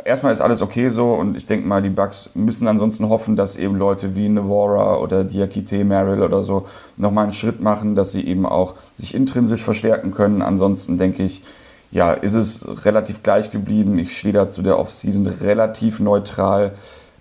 erstmal 0.05 0.33
ist 0.33 0.41
alles 0.41 0.62
okay 0.62 0.89
so 0.89 1.12
und 1.12 1.36
ich 1.36 1.47
denke 1.47 1.66
mal, 1.66 1.83
die 1.83 1.91
Bucks 1.91 2.31
müssen 2.34 2.68
ansonsten 2.68 3.08
hoffen, 3.08 3.36
dass 3.36 3.57
eben 3.57 3.75
Leute 3.76 4.15
wie 4.15 4.28
Navora 4.28 4.97
oder 4.97 5.25
Diakite, 5.25 5.84
Merrill 5.84 6.23
oder 6.23 6.42
so 6.42 6.66
nochmal 6.97 7.25
einen 7.25 7.33
Schritt 7.33 7.60
machen, 7.60 7.97
dass 7.97 8.12
sie 8.12 8.26
eben 8.26 8.47
auch 8.47 8.76
sich 8.97 9.15
intrinsisch 9.15 9.62
verstärken 9.65 10.12
können. 10.12 10.42
Ansonsten 10.42 10.97
denke 10.97 11.25
ich, 11.25 11.42
ja, 11.91 12.13
ist 12.13 12.35
es 12.35 12.85
relativ 12.85 13.23
gleich 13.23 13.51
geblieben. 13.51 13.99
Ich 13.99 14.17
stehe 14.19 14.35
da 14.35 14.51
zu 14.51 14.63
der 14.63 14.79
Offseason 14.79 15.27
relativ 15.27 16.01
neutral. 16.01 16.73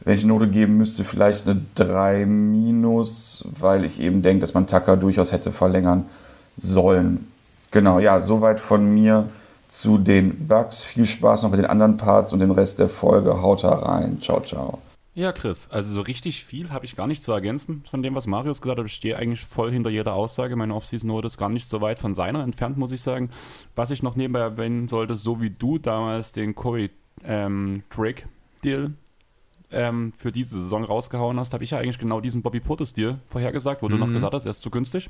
Wenn 0.04 0.16
ich 0.16 0.24
eine 0.24 0.34
Note 0.34 0.48
geben 0.48 0.78
müsste, 0.78 1.04
vielleicht 1.04 1.48
eine 1.48 1.62
3 1.76 2.26
minus, 2.26 3.46
weil 3.60 3.86
ich 3.86 4.00
eben 4.00 4.22
denke, 4.22 4.42
dass 4.42 4.54
man 4.54 4.68
Tucker 4.68 4.98
durchaus 4.98 5.32
hätte 5.32 5.52
verlängern 5.52 6.06
sollen. 6.58 7.28
Genau, 7.72 8.00
ja, 8.00 8.20
soweit 8.22 8.60
von 8.60 8.94
mir 8.94 9.28
zu 9.70 9.98
den 9.98 10.48
Bugs. 10.48 10.84
Viel 10.84 11.06
Spaß 11.06 11.44
noch 11.44 11.52
mit 11.52 11.60
den 11.60 11.66
anderen 11.66 11.98
Parts 11.98 12.34
und 12.34 12.40
dem 12.40 12.52
Rest 12.52 12.80
der 12.80 12.90
Folge. 12.90 13.42
Haut 13.42 13.64
da 13.64 13.74
rein. 13.74 14.20
Ciao, 14.22 14.42
ciao. 14.42 14.80
Ja, 15.18 15.32
Chris, 15.32 15.70
also 15.72 15.94
so 15.94 16.02
richtig 16.02 16.44
viel 16.44 16.72
habe 16.72 16.84
ich 16.84 16.98
gar 16.98 17.08
nicht 17.08 17.24
zu 17.24 17.32
ergänzen 17.32 17.84
von 17.90 18.04
dem, 18.04 18.16
was 18.16 18.28
Marius 18.28 18.62
gesagt 18.62 18.80
hat. 18.80 18.86
Ich 18.86 18.96
stehe 18.96 19.16
eigentlich 19.16 19.40
voll 19.40 19.72
hinter 19.72 19.90
jeder 19.90 20.14
Aussage. 20.14 20.58
Meine 20.58 20.76
Off-Season-Note 20.76 21.28
ist 21.28 21.38
gar 21.38 21.48
nicht 21.48 21.70
so 21.70 21.80
weit 21.80 22.00
von 22.00 22.14
seiner 22.14 22.44
entfernt, 22.44 22.78
muss 22.78 22.92
ich 22.92 23.00
sagen. 23.00 23.30
Was 23.76 23.92
ich 23.92 24.04
noch 24.04 24.18
nebenbei 24.18 24.42
erwähnen 24.42 24.90
sollte, 24.90 25.16
so 25.16 25.40
wie 25.40 25.52
du 25.52 25.78
damals 25.78 26.34
den 26.34 26.54
Corey 26.54 26.92
ähm, 27.24 27.84
Drake-Deal 27.96 28.94
ähm, 29.72 30.12
für 30.18 30.34
diese 30.34 30.62
Saison 30.62 30.84
rausgehauen 30.84 31.40
hast, 31.40 31.54
habe 31.54 31.64
ich 31.64 31.72
ja 31.72 31.78
eigentlich 31.78 31.98
genau 31.98 32.20
diesen 32.20 32.42
Bobby 32.42 32.60
Portis-Deal 32.60 33.22
vorhergesagt, 33.28 33.84
wo 33.84 33.88
mhm. 33.88 33.92
du 33.92 33.98
noch 34.00 34.08
mhm. 34.08 34.14
gesagt 34.14 34.34
hast, 34.34 34.44
er 34.44 34.52
ist 34.52 34.64
zu 34.64 34.70
günstig. 34.70 35.10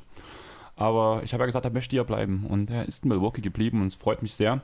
Aber 0.76 1.22
ich 1.24 1.32
habe 1.32 1.42
ja 1.42 1.46
gesagt, 1.46 1.64
er 1.64 1.72
möchte 1.72 1.96
ja 1.96 2.04
bleiben. 2.04 2.46
Und 2.48 2.70
er 2.70 2.86
ist 2.86 3.02
in 3.02 3.08
Milwaukee 3.08 3.40
geblieben 3.40 3.80
und 3.80 3.88
es 3.88 3.96
freut 3.96 4.22
mich 4.22 4.34
sehr. 4.34 4.62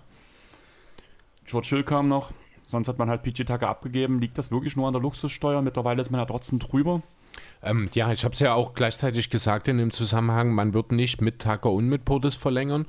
George 1.47 1.67
Hill 1.71 1.83
kam 1.83 2.07
noch, 2.07 2.31
Sonst 2.73 2.89
hat 2.89 2.99
man 2.99 3.11
halt 3.11 3.23
PG 3.23 3.45
Tucker 3.45 3.69
abgegeben. 3.69 4.19
Liegt 4.19 4.39
das 4.39 4.51
wirklich 4.51 4.77
nur 4.77 4.87
an 4.87 4.95
der 4.95 5.03
Luxussteuer? 5.03 5.61
Mittlerweile 5.61 6.01
ist 6.01 6.11
man 6.11 6.21
ja 6.21 6.25
trotzdem 6.25 6.59
drüber. 6.59 7.03
Ähm, 7.63 7.87
ja, 7.93 8.11
ich 8.11 8.25
habe 8.25 8.33
es 8.33 8.41
ja 8.41 8.55
auch 8.55 8.73
gleichzeitig 8.73 9.29
gesagt 9.29 9.69
in 9.69 9.77
dem 9.77 9.91
Zusammenhang, 9.91 10.55
man 10.55 10.73
wird 10.73 10.91
nicht 10.91 11.21
mit 11.21 11.41
Tucker 11.41 11.71
und 11.71 11.87
mit 11.87 12.07
Portis 12.07 12.35
verlängern. 12.35 12.87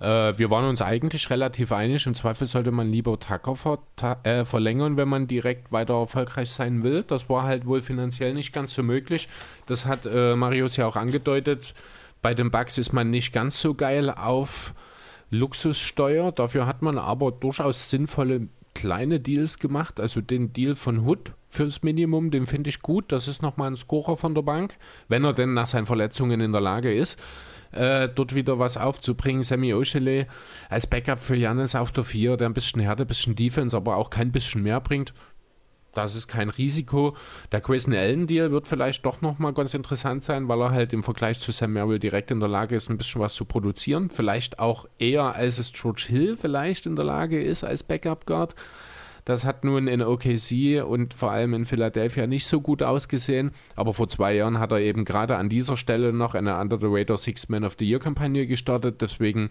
Äh, 0.00 0.38
wir 0.38 0.50
waren 0.50 0.64
uns 0.66 0.80
eigentlich 0.82 1.30
relativ 1.30 1.72
einig, 1.72 2.06
im 2.06 2.14
Zweifel 2.14 2.46
sollte 2.46 2.70
man 2.70 2.92
lieber 2.92 3.18
Tucker 3.18 3.56
ver 3.56 3.78
äh, 4.22 4.44
verlängern, 4.44 4.96
wenn 4.96 5.08
man 5.08 5.26
direkt 5.26 5.72
weiter 5.72 5.94
erfolgreich 5.94 6.50
sein 6.50 6.84
will. 6.84 7.02
Das 7.02 7.28
war 7.28 7.42
halt 7.42 7.66
wohl 7.66 7.82
finanziell 7.82 8.34
nicht 8.34 8.52
ganz 8.52 8.74
so 8.74 8.84
möglich. 8.84 9.28
Das 9.66 9.84
hat 9.84 10.06
äh, 10.06 10.36
Marius 10.36 10.76
ja 10.76 10.86
auch 10.86 10.96
angedeutet. 10.96 11.74
Bei 12.22 12.34
den 12.34 12.52
Bugs 12.52 12.78
ist 12.78 12.92
man 12.92 13.10
nicht 13.10 13.32
ganz 13.32 13.60
so 13.60 13.74
geil 13.74 14.10
auf 14.10 14.74
Luxussteuer. 15.30 16.30
Dafür 16.30 16.66
hat 16.66 16.82
man 16.82 16.98
aber 16.98 17.32
durchaus 17.32 17.90
sinnvolle 17.90 18.48
kleine 18.74 19.20
Deals 19.20 19.58
gemacht. 19.58 20.00
Also 20.00 20.20
den 20.20 20.52
Deal 20.52 20.76
von 20.76 21.06
Hood 21.06 21.32
fürs 21.48 21.82
Minimum, 21.82 22.30
den 22.30 22.46
finde 22.46 22.70
ich 22.70 22.80
gut. 22.80 23.12
Das 23.12 23.28
ist 23.28 23.42
nochmal 23.42 23.70
ein 23.70 23.76
Scorer 23.76 24.16
von 24.16 24.34
der 24.34 24.42
Bank, 24.42 24.76
wenn 25.08 25.24
er 25.24 25.32
denn 25.32 25.54
nach 25.54 25.66
seinen 25.66 25.86
Verletzungen 25.86 26.40
in 26.40 26.52
der 26.52 26.60
Lage 26.60 26.92
ist. 26.92 27.18
Äh, 27.72 28.08
dort 28.08 28.34
wieder 28.34 28.58
was 28.58 28.76
aufzubringen. 28.76 29.42
Sammy 29.42 29.74
Oshele 29.74 30.26
als 30.68 30.86
Backup 30.86 31.18
für 31.18 31.34
Janis 31.34 31.74
auf 31.74 31.90
der 31.90 32.04
4, 32.04 32.36
der 32.36 32.48
ein 32.48 32.54
bisschen 32.54 32.80
Härte, 32.80 33.02
ein 33.02 33.08
bisschen 33.08 33.34
Defense, 33.34 33.76
aber 33.76 33.96
auch 33.96 34.10
kein 34.10 34.30
bisschen 34.30 34.62
mehr 34.62 34.80
bringt. 34.80 35.12
Das 35.94 36.14
ist 36.14 36.28
kein 36.28 36.50
Risiko. 36.50 37.16
Der 37.52 37.60
Grayson 37.60 37.94
Allen 37.94 38.26
Deal 38.26 38.50
wird 38.50 38.68
vielleicht 38.68 39.06
doch 39.06 39.20
nochmal 39.20 39.52
ganz 39.52 39.74
interessant 39.74 40.22
sein, 40.22 40.48
weil 40.48 40.60
er 40.60 40.70
halt 40.70 40.92
im 40.92 41.02
Vergleich 41.02 41.38
zu 41.38 41.52
Sam 41.52 41.72
Merrill 41.72 41.98
direkt 41.98 42.30
in 42.30 42.40
der 42.40 42.48
Lage 42.48 42.76
ist, 42.76 42.90
ein 42.90 42.98
bisschen 42.98 43.20
was 43.20 43.34
zu 43.34 43.44
produzieren. 43.44 44.10
Vielleicht 44.10 44.58
auch 44.58 44.86
eher, 44.98 45.34
als 45.34 45.58
es 45.58 45.72
George 45.72 46.06
Hill 46.08 46.36
vielleicht 46.36 46.86
in 46.86 46.96
der 46.96 47.04
Lage 47.04 47.40
ist 47.40 47.64
als 47.64 47.82
Backup 47.82 48.26
Guard. 48.26 48.54
Das 49.24 49.46
hat 49.46 49.64
nun 49.64 49.88
in 49.88 50.02
OKC 50.02 50.84
und 50.86 51.14
vor 51.14 51.30
allem 51.30 51.54
in 51.54 51.64
Philadelphia 51.64 52.26
nicht 52.26 52.46
so 52.46 52.60
gut 52.60 52.82
ausgesehen. 52.82 53.52
Aber 53.74 53.94
vor 53.94 54.08
zwei 54.08 54.34
Jahren 54.34 54.58
hat 54.58 54.72
er 54.72 54.80
eben 54.80 55.04
gerade 55.06 55.36
an 55.36 55.48
dieser 55.48 55.78
Stelle 55.78 56.12
noch 56.12 56.34
eine 56.34 56.58
Under 56.58 56.78
the 56.78 56.88
Radar 56.88 57.16
Six 57.16 57.48
Man 57.48 57.64
of 57.64 57.76
the 57.78 57.88
Year 57.88 58.00
Kampagne 58.00 58.46
gestartet. 58.46 59.00
Deswegen 59.00 59.48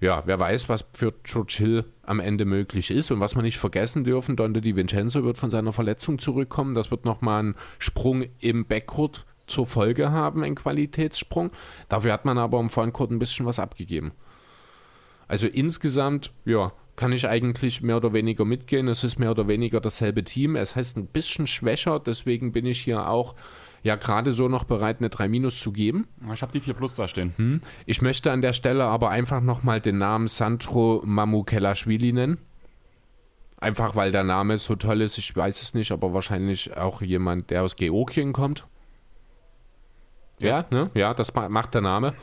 ja, 0.00 0.22
wer 0.26 0.38
weiß, 0.38 0.68
was 0.68 0.84
für 0.92 1.12
George 1.24 1.56
Hill 1.58 1.84
am 2.02 2.20
Ende 2.20 2.44
möglich 2.44 2.90
ist. 2.90 3.10
Und 3.10 3.20
was 3.20 3.34
wir 3.34 3.42
nicht 3.42 3.58
vergessen 3.58 4.04
dürfen, 4.04 4.36
Dante 4.36 4.60
Di 4.60 4.76
Vincenzo 4.76 5.24
wird 5.24 5.38
von 5.38 5.50
seiner 5.50 5.72
Verletzung 5.72 6.18
zurückkommen. 6.18 6.74
Das 6.74 6.90
wird 6.90 7.04
nochmal 7.04 7.40
einen 7.40 7.54
Sprung 7.78 8.24
im 8.38 8.66
Backcourt 8.66 9.26
zur 9.46 9.66
Folge 9.66 10.12
haben, 10.12 10.44
einen 10.44 10.54
Qualitätssprung. 10.54 11.50
Dafür 11.88 12.12
hat 12.12 12.24
man 12.24 12.38
aber 12.38 12.60
im 12.60 12.70
Frontcourt 12.70 13.10
ein 13.10 13.18
bisschen 13.18 13.46
was 13.46 13.58
abgegeben. 13.58 14.12
Also 15.26 15.46
insgesamt, 15.46 16.32
ja, 16.44 16.72
kann 16.94 17.12
ich 17.12 17.28
eigentlich 17.28 17.80
mehr 17.80 17.96
oder 17.96 18.12
weniger 18.12 18.44
mitgehen. 18.44 18.88
Es 18.88 19.04
ist 19.04 19.18
mehr 19.18 19.30
oder 19.30 19.46
weniger 19.46 19.80
dasselbe 19.80 20.24
Team. 20.24 20.56
Es 20.56 20.74
heißt 20.74 20.96
ein 20.96 21.06
bisschen 21.06 21.46
schwächer, 21.46 22.00
deswegen 22.00 22.52
bin 22.52 22.66
ich 22.66 22.80
hier 22.80 23.08
auch 23.08 23.34
ja 23.82 23.96
gerade 23.96 24.32
so 24.32 24.48
noch 24.48 24.64
bereit, 24.64 24.98
eine 24.98 25.08
3 25.08 25.28
Minus 25.28 25.60
zu 25.60 25.72
geben. 25.72 26.06
Ich 26.32 26.42
habe 26.42 26.52
die 26.52 26.60
4 26.60 26.74
Plus 26.74 26.94
da 26.94 27.08
stehen. 27.08 27.32
Hm. 27.36 27.60
Ich 27.86 28.02
möchte 28.02 28.32
an 28.32 28.42
der 28.42 28.52
Stelle 28.52 28.84
aber 28.84 29.10
einfach 29.10 29.40
nochmal 29.40 29.80
den 29.80 29.98
Namen 29.98 30.28
Sandro 30.28 31.02
Mamukelashvili 31.04 32.12
nennen. 32.12 32.38
Einfach 33.60 33.96
weil 33.96 34.12
der 34.12 34.24
Name 34.24 34.58
so 34.58 34.76
toll 34.76 35.00
ist, 35.00 35.18
ich 35.18 35.34
weiß 35.34 35.62
es 35.62 35.74
nicht, 35.74 35.90
aber 35.90 36.14
wahrscheinlich 36.14 36.76
auch 36.76 37.02
jemand, 37.02 37.50
der 37.50 37.64
aus 37.64 37.74
Georgien 37.74 38.32
kommt. 38.32 38.66
Yes. 40.38 40.66
Ja, 40.70 40.78
ne? 40.84 40.90
Ja, 40.94 41.14
das 41.14 41.34
macht 41.34 41.74
der 41.74 41.80
Name. 41.80 42.14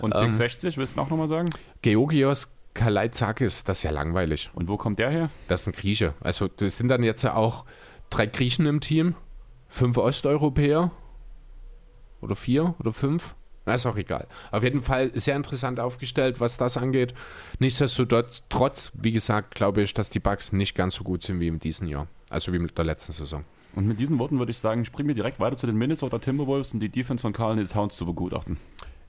Und 0.00 0.12
Pick 0.12 0.22
ähm, 0.22 0.32
60, 0.32 0.76
willst 0.76 0.96
du 0.96 1.00
auch 1.00 1.10
nochmal 1.10 1.28
sagen? 1.28 1.50
Georgios 1.82 2.48
Kalaitzakis, 2.74 3.64
das 3.64 3.78
ist 3.78 3.82
ja 3.84 3.90
langweilig. 3.90 4.50
Und 4.54 4.68
wo 4.68 4.76
kommt 4.76 4.98
der 4.98 5.10
her? 5.10 5.30
Das 5.46 5.62
ist 5.62 5.66
ein 5.68 5.72
Grieche. 5.72 6.14
Also 6.20 6.48
das 6.48 6.76
sind 6.76 6.88
dann 6.88 7.02
jetzt 7.04 7.22
ja 7.22 7.34
auch 7.34 7.64
drei 8.10 8.26
Griechen 8.26 8.66
im 8.66 8.80
Team 8.80 9.14
fünf 9.68 9.96
Osteuropäer 9.96 10.90
oder 12.20 12.36
vier 12.36 12.74
oder 12.78 12.92
fünf. 12.92 13.34
Na, 13.66 13.74
ist 13.74 13.84
auch 13.84 13.98
egal. 13.98 14.26
Auf 14.50 14.62
jeden 14.62 14.80
Fall 14.80 15.10
sehr 15.14 15.36
interessant 15.36 15.78
aufgestellt, 15.78 16.40
was 16.40 16.56
das 16.56 16.78
angeht. 16.78 17.12
Nichtsdestotrotz, 17.58 18.42
trotz, 18.48 18.92
wie 18.94 19.12
gesagt, 19.12 19.54
glaube 19.56 19.82
ich, 19.82 19.92
dass 19.92 20.08
die 20.08 20.20
Bugs 20.20 20.52
nicht 20.52 20.74
ganz 20.74 20.94
so 20.94 21.04
gut 21.04 21.22
sind 21.22 21.38
wie 21.40 21.48
in 21.48 21.58
diesem 21.58 21.86
Jahr. 21.86 22.06
Also 22.30 22.52
wie 22.52 22.58
mit 22.58 22.78
der 22.78 22.86
letzten 22.86 23.12
Saison. 23.12 23.44
Und 23.74 23.86
mit 23.86 24.00
diesen 24.00 24.18
Worten 24.18 24.38
würde 24.38 24.50
ich 24.50 24.58
sagen, 24.58 24.86
springen 24.86 25.08
wir 25.08 25.14
direkt 25.14 25.38
weiter 25.38 25.56
zu 25.56 25.66
den 25.66 25.76
Minnesota 25.76 26.18
Timberwolves 26.18 26.72
und 26.72 26.80
die 26.80 26.88
Defense 26.88 27.20
von 27.20 27.34
Carl 27.34 27.62
Towns 27.66 27.96
zu 27.96 28.06
begutachten. 28.06 28.56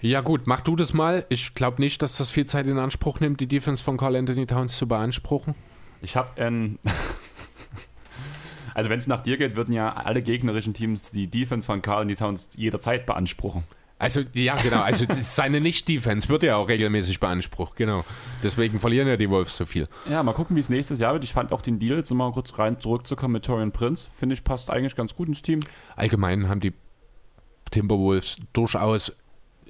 Ja 0.01 0.21
gut, 0.21 0.45
mach 0.45 0.61
du 0.61 0.75
das 0.75 0.93
mal. 0.93 1.25
Ich 1.29 1.55
glaube 1.55 1.81
nicht, 1.81 2.01
dass 2.01 2.17
das 2.17 2.29
viel 2.29 2.45
Zeit 2.45 2.67
in 2.67 2.77
Anspruch 2.77 3.19
nimmt, 3.19 3.39
die 3.39 3.47
Defense 3.47 3.83
von 3.83 3.97
Carl 3.97 4.15
Anthony 4.15 4.45
Towns 4.45 4.77
zu 4.77 4.88
beanspruchen. 4.88 5.55
Ich 6.01 6.15
habe 6.15 6.41
ein 6.41 6.79
Also 8.80 8.90
wenn 8.90 8.99
es 8.99 9.08
nach 9.08 9.19
dir 9.19 9.35
geht, 9.35 9.58
würden 9.58 9.74
ja 9.74 9.91
alle 9.91 10.22
gegnerischen 10.22 10.74
Teams 10.74 11.11
die 11.11 11.27
Defense 11.27 11.66
von 11.66 11.82
Carl 11.82 12.08
die 12.08 12.16
Towns 12.16 12.48
jederzeit 12.56 13.06
beanspruchen. 13.06 13.66
Also, 13.98 14.22
ja, 14.33 14.56
genau. 14.56 14.80
Also, 14.80 15.03
seine 15.09 15.59
Nicht-Defense 15.59 16.30
wird 16.30 16.43
ja 16.43 16.56
auch 16.56 16.69
regelmäßig 16.69 17.19
beansprucht, 17.19 17.75
genau. 17.75 18.06
Deswegen 18.41 18.80
verlieren 18.80 19.09
ja 19.09 19.17
die 19.17 19.30
Wolves 19.30 19.58
so 19.58 19.66
viel. 19.66 19.90
Ja, 20.09 20.24
mal 20.24 20.32
gucken, 20.32 20.56
wie 20.56 20.61
es 20.61 20.69
nächstes 20.69 21.01
Jahr 21.01 21.11
wird. 21.11 21.25
Ich 21.25 21.33
fand 21.33 21.51
auch 21.51 21.59
den 21.59 21.77
Deal, 21.77 21.98
jetzt 21.98 22.09
mal 22.11 22.32
kurz 22.32 22.58
rein 22.58 22.80
zurückzukommen 22.80 23.33
mit 23.33 23.43
Torian 23.43 23.74
Prince, 23.74 24.08
finde 24.17 24.35
ich, 24.35 24.45
passt 24.45 24.69
eigentlich 24.69 24.95
ganz 24.95 25.14
gut 25.14 25.27
ins 25.27 25.41
Team. 25.41 25.59
Allgemein 25.98 26.48
haben 26.48 26.61
die 26.61 26.72
Timberwolves 27.72 28.38
durchaus 28.53 29.11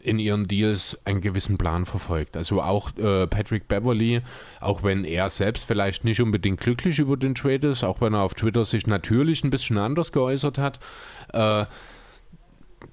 in 0.04 0.20
ihren 0.20 0.46
Deals 0.46 1.00
einen 1.06 1.22
gewissen 1.22 1.58
Plan 1.58 1.86
verfolgt. 1.86 2.38
Also 2.38 2.62
auch 2.62 2.96
äh, 2.98 3.28
Patrick 3.28 3.68
Beverly, 3.68 4.22
auch 4.60 4.84
wenn 4.84 5.04
er 5.04 5.30
selbst 5.30 5.66
vielleicht 5.66 6.04
nicht 6.04 6.22
unbedingt 6.22 6.60
glücklich 6.60 7.00
über 7.00 7.18
den 7.18 7.36
Trade 7.36 7.70
ist, 7.70 7.84
auch 7.84 8.02
wenn 8.02 8.14
er 8.14 8.22
auf 8.22 8.34
Twitter 8.34 8.66
sich 8.66 8.88
natürlich 8.88 9.44
ein 9.44 9.50
bisschen 9.50 9.78
anders 9.78 10.12
geäußert 10.12 10.58
hat, 10.58 10.80
äh, 11.34 11.66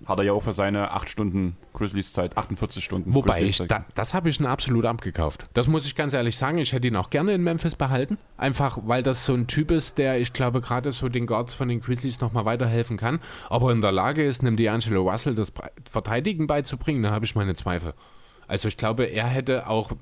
hat 0.07 0.19
er 0.19 0.25
ja 0.25 0.33
auch 0.33 0.43
für 0.43 0.53
seine 0.53 0.93
8 0.93 1.09
Stunden 1.09 1.57
Grizzlies 1.73 2.13
Zeit, 2.13 2.37
48 2.37 2.85
Stunden. 2.85 3.15
Wobei, 3.15 3.43
ich, 3.43 3.59
da, 3.59 3.85
das 3.95 4.15
habe 4.15 4.29
ich 4.29 4.41
ihn 4.41 4.47
absolut 4.47 4.85
abgekauft. 4.85 5.45
Das 5.55 5.67
muss 5.67 5.87
ich 5.87 5.95
ganz 5.95 6.15
ehrlich 6.15 6.37
sagen. 6.37 6.59
Ich 6.59 6.73
hätte 6.73 6.89
ihn 6.89 6.97
auch 6.97 7.11
gerne 7.11 7.33
in 7.33 7.43
Memphis 7.43 7.77
behalten. 7.77 8.19
Einfach, 8.37 8.79
weil 8.85 9.03
das 9.03 9.27
so 9.27 9.35
ein 9.35 9.47
Typ 9.47 9.71
ist, 9.71 9.99
der, 9.99 10.21
ich 10.21 10.33
glaube, 10.33 10.61
gerade 10.61 10.93
so 10.93 11.09
den 11.09 11.27
Guards 11.27 11.55
von 11.55 11.69
den 11.69 11.81
Grizzlies 11.81 12.21
nochmal 12.21 12.45
weiterhelfen 12.45 12.97
kann. 12.97 13.21
Ob 13.51 13.63
er 13.65 13.71
in 13.73 13.83
der 13.83 13.93
Lage 13.93 14.25
ist, 14.25 14.43
einem 14.43 14.57
D'Angelo 14.57 15.11
Russell 15.11 15.35
das 15.35 15.53
Verteidigen 15.91 16.47
beizubringen, 16.47 17.03
da 17.03 17.11
habe 17.11 17.25
ich 17.25 17.35
meine 17.35 17.55
Zweifel. 17.55 17.95
Also 18.49 18.69
ich 18.69 18.77
glaube, 18.77 19.05
er 19.05 19.27
hätte 19.27 19.69
auch 19.69 19.93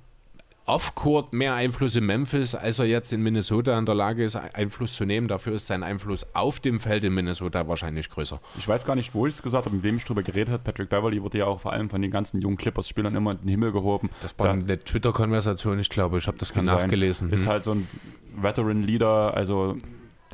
off-court 0.66 1.32
mehr 1.32 1.54
Einfluss 1.54 1.94
in 1.96 2.06
Memphis, 2.06 2.54
als 2.54 2.78
er 2.78 2.86
jetzt 2.86 3.12
in 3.12 3.22
Minnesota 3.22 3.78
in 3.78 3.84
der 3.84 3.94
Lage 3.94 4.24
ist, 4.24 4.36
Einfluss 4.36 4.94
zu 4.94 5.04
nehmen. 5.04 5.28
Dafür 5.28 5.54
ist 5.54 5.66
sein 5.66 5.82
Einfluss 5.82 6.26
auf 6.32 6.60
dem 6.60 6.80
Feld 6.80 7.04
in 7.04 7.14
Minnesota 7.14 7.68
wahrscheinlich 7.68 8.08
größer. 8.08 8.40
Ich 8.56 8.66
weiß 8.66 8.86
gar 8.86 8.94
nicht, 8.94 9.14
wo 9.14 9.26
ich 9.26 9.34
es 9.34 9.42
gesagt 9.42 9.66
habe, 9.66 9.76
mit 9.76 9.84
wem 9.84 9.96
ich 9.96 10.04
drüber 10.04 10.22
geredet 10.22 10.52
habe. 10.52 10.62
Patrick 10.62 10.88
Beverly 10.88 11.22
wurde 11.22 11.38
ja 11.38 11.46
auch 11.46 11.60
vor 11.60 11.72
allem 11.72 11.90
von 11.90 12.00
den 12.00 12.10
ganzen 12.10 12.40
jungen 12.40 12.56
Clippers-Spielern 12.56 13.14
immer 13.14 13.32
in 13.32 13.38
den 13.40 13.48
Himmel 13.48 13.72
gehoben. 13.72 14.08
Das 14.22 14.38
war 14.38 14.46
da, 14.46 14.52
eine 14.52 14.78
Twitter-Konversation, 14.78 15.78
ich 15.78 15.90
glaube, 15.90 16.18
ich 16.18 16.26
habe 16.26 16.38
das 16.38 16.54
nachgelesen. 16.54 17.28
Sein. 17.28 17.34
Ist 17.34 17.44
hm. 17.44 17.50
halt 17.50 17.64
so 17.64 17.72
ein 17.72 17.88
Veteran-Leader, 18.36 19.34
also 19.34 19.76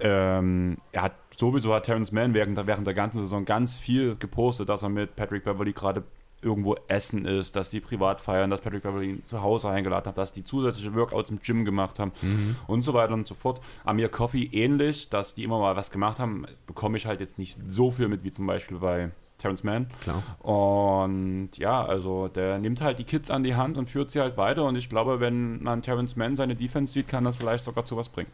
ähm, 0.00 0.78
er 0.92 1.02
hat 1.02 1.12
sowieso 1.36 1.74
hat 1.74 1.84
Terrence 1.84 2.12
Mann 2.12 2.34
während, 2.34 2.56
während 2.66 2.86
der 2.86 2.94
ganzen 2.94 3.18
Saison 3.18 3.44
ganz 3.44 3.78
viel 3.78 4.16
gepostet, 4.16 4.68
dass 4.68 4.82
er 4.82 4.88
mit 4.88 5.16
Patrick 5.16 5.44
Beverly 5.44 5.72
gerade 5.72 6.04
irgendwo 6.42 6.76
essen 6.88 7.24
ist, 7.24 7.56
dass 7.56 7.70
die 7.70 7.80
privat 7.80 8.20
feiern, 8.20 8.50
dass 8.50 8.60
Patrick 8.60 8.82
Beverly 8.82 9.22
zu 9.24 9.42
Hause 9.42 9.68
eingeladen 9.68 10.06
hat, 10.06 10.18
dass 10.18 10.32
die 10.32 10.44
zusätzliche 10.44 10.94
Workouts 10.94 11.30
im 11.30 11.40
Gym 11.40 11.64
gemacht 11.64 11.98
haben 11.98 12.12
mhm. 12.22 12.56
und 12.66 12.82
so 12.82 12.94
weiter 12.94 13.14
und 13.14 13.26
so 13.26 13.34
fort. 13.34 13.60
Amir 13.84 14.08
Coffee 14.08 14.44
ähnlich, 14.44 15.10
dass 15.10 15.34
die 15.34 15.44
immer 15.44 15.58
mal 15.58 15.76
was 15.76 15.90
gemacht 15.90 16.18
haben, 16.18 16.46
bekomme 16.66 16.96
ich 16.96 17.06
halt 17.06 17.20
jetzt 17.20 17.38
nicht 17.38 17.58
so 17.68 17.90
viel 17.90 18.08
mit 18.08 18.24
wie 18.24 18.30
zum 18.30 18.46
Beispiel 18.46 18.78
bei 18.78 19.10
Terrence 19.40 19.64
Mann. 19.64 19.88
Klar. 20.02 20.22
Und 20.38 21.50
ja, 21.56 21.84
also 21.84 22.28
der 22.28 22.58
nimmt 22.58 22.80
halt 22.80 22.98
die 22.98 23.04
Kids 23.04 23.30
an 23.30 23.42
die 23.42 23.54
Hand 23.54 23.78
und 23.78 23.86
führt 23.86 24.10
sie 24.10 24.20
halt 24.20 24.36
weiter. 24.36 24.64
Und 24.64 24.76
ich 24.76 24.88
glaube, 24.88 25.20
wenn 25.20 25.62
man 25.62 25.82
Terrence 25.82 26.16
Mann 26.16 26.36
seine 26.36 26.54
Defense 26.54 26.92
sieht, 26.92 27.08
kann 27.08 27.24
das 27.24 27.36
vielleicht 27.36 27.64
sogar 27.64 27.84
zu 27.84 27.96
was 27.96 28.08
bringen. 28.08 28.30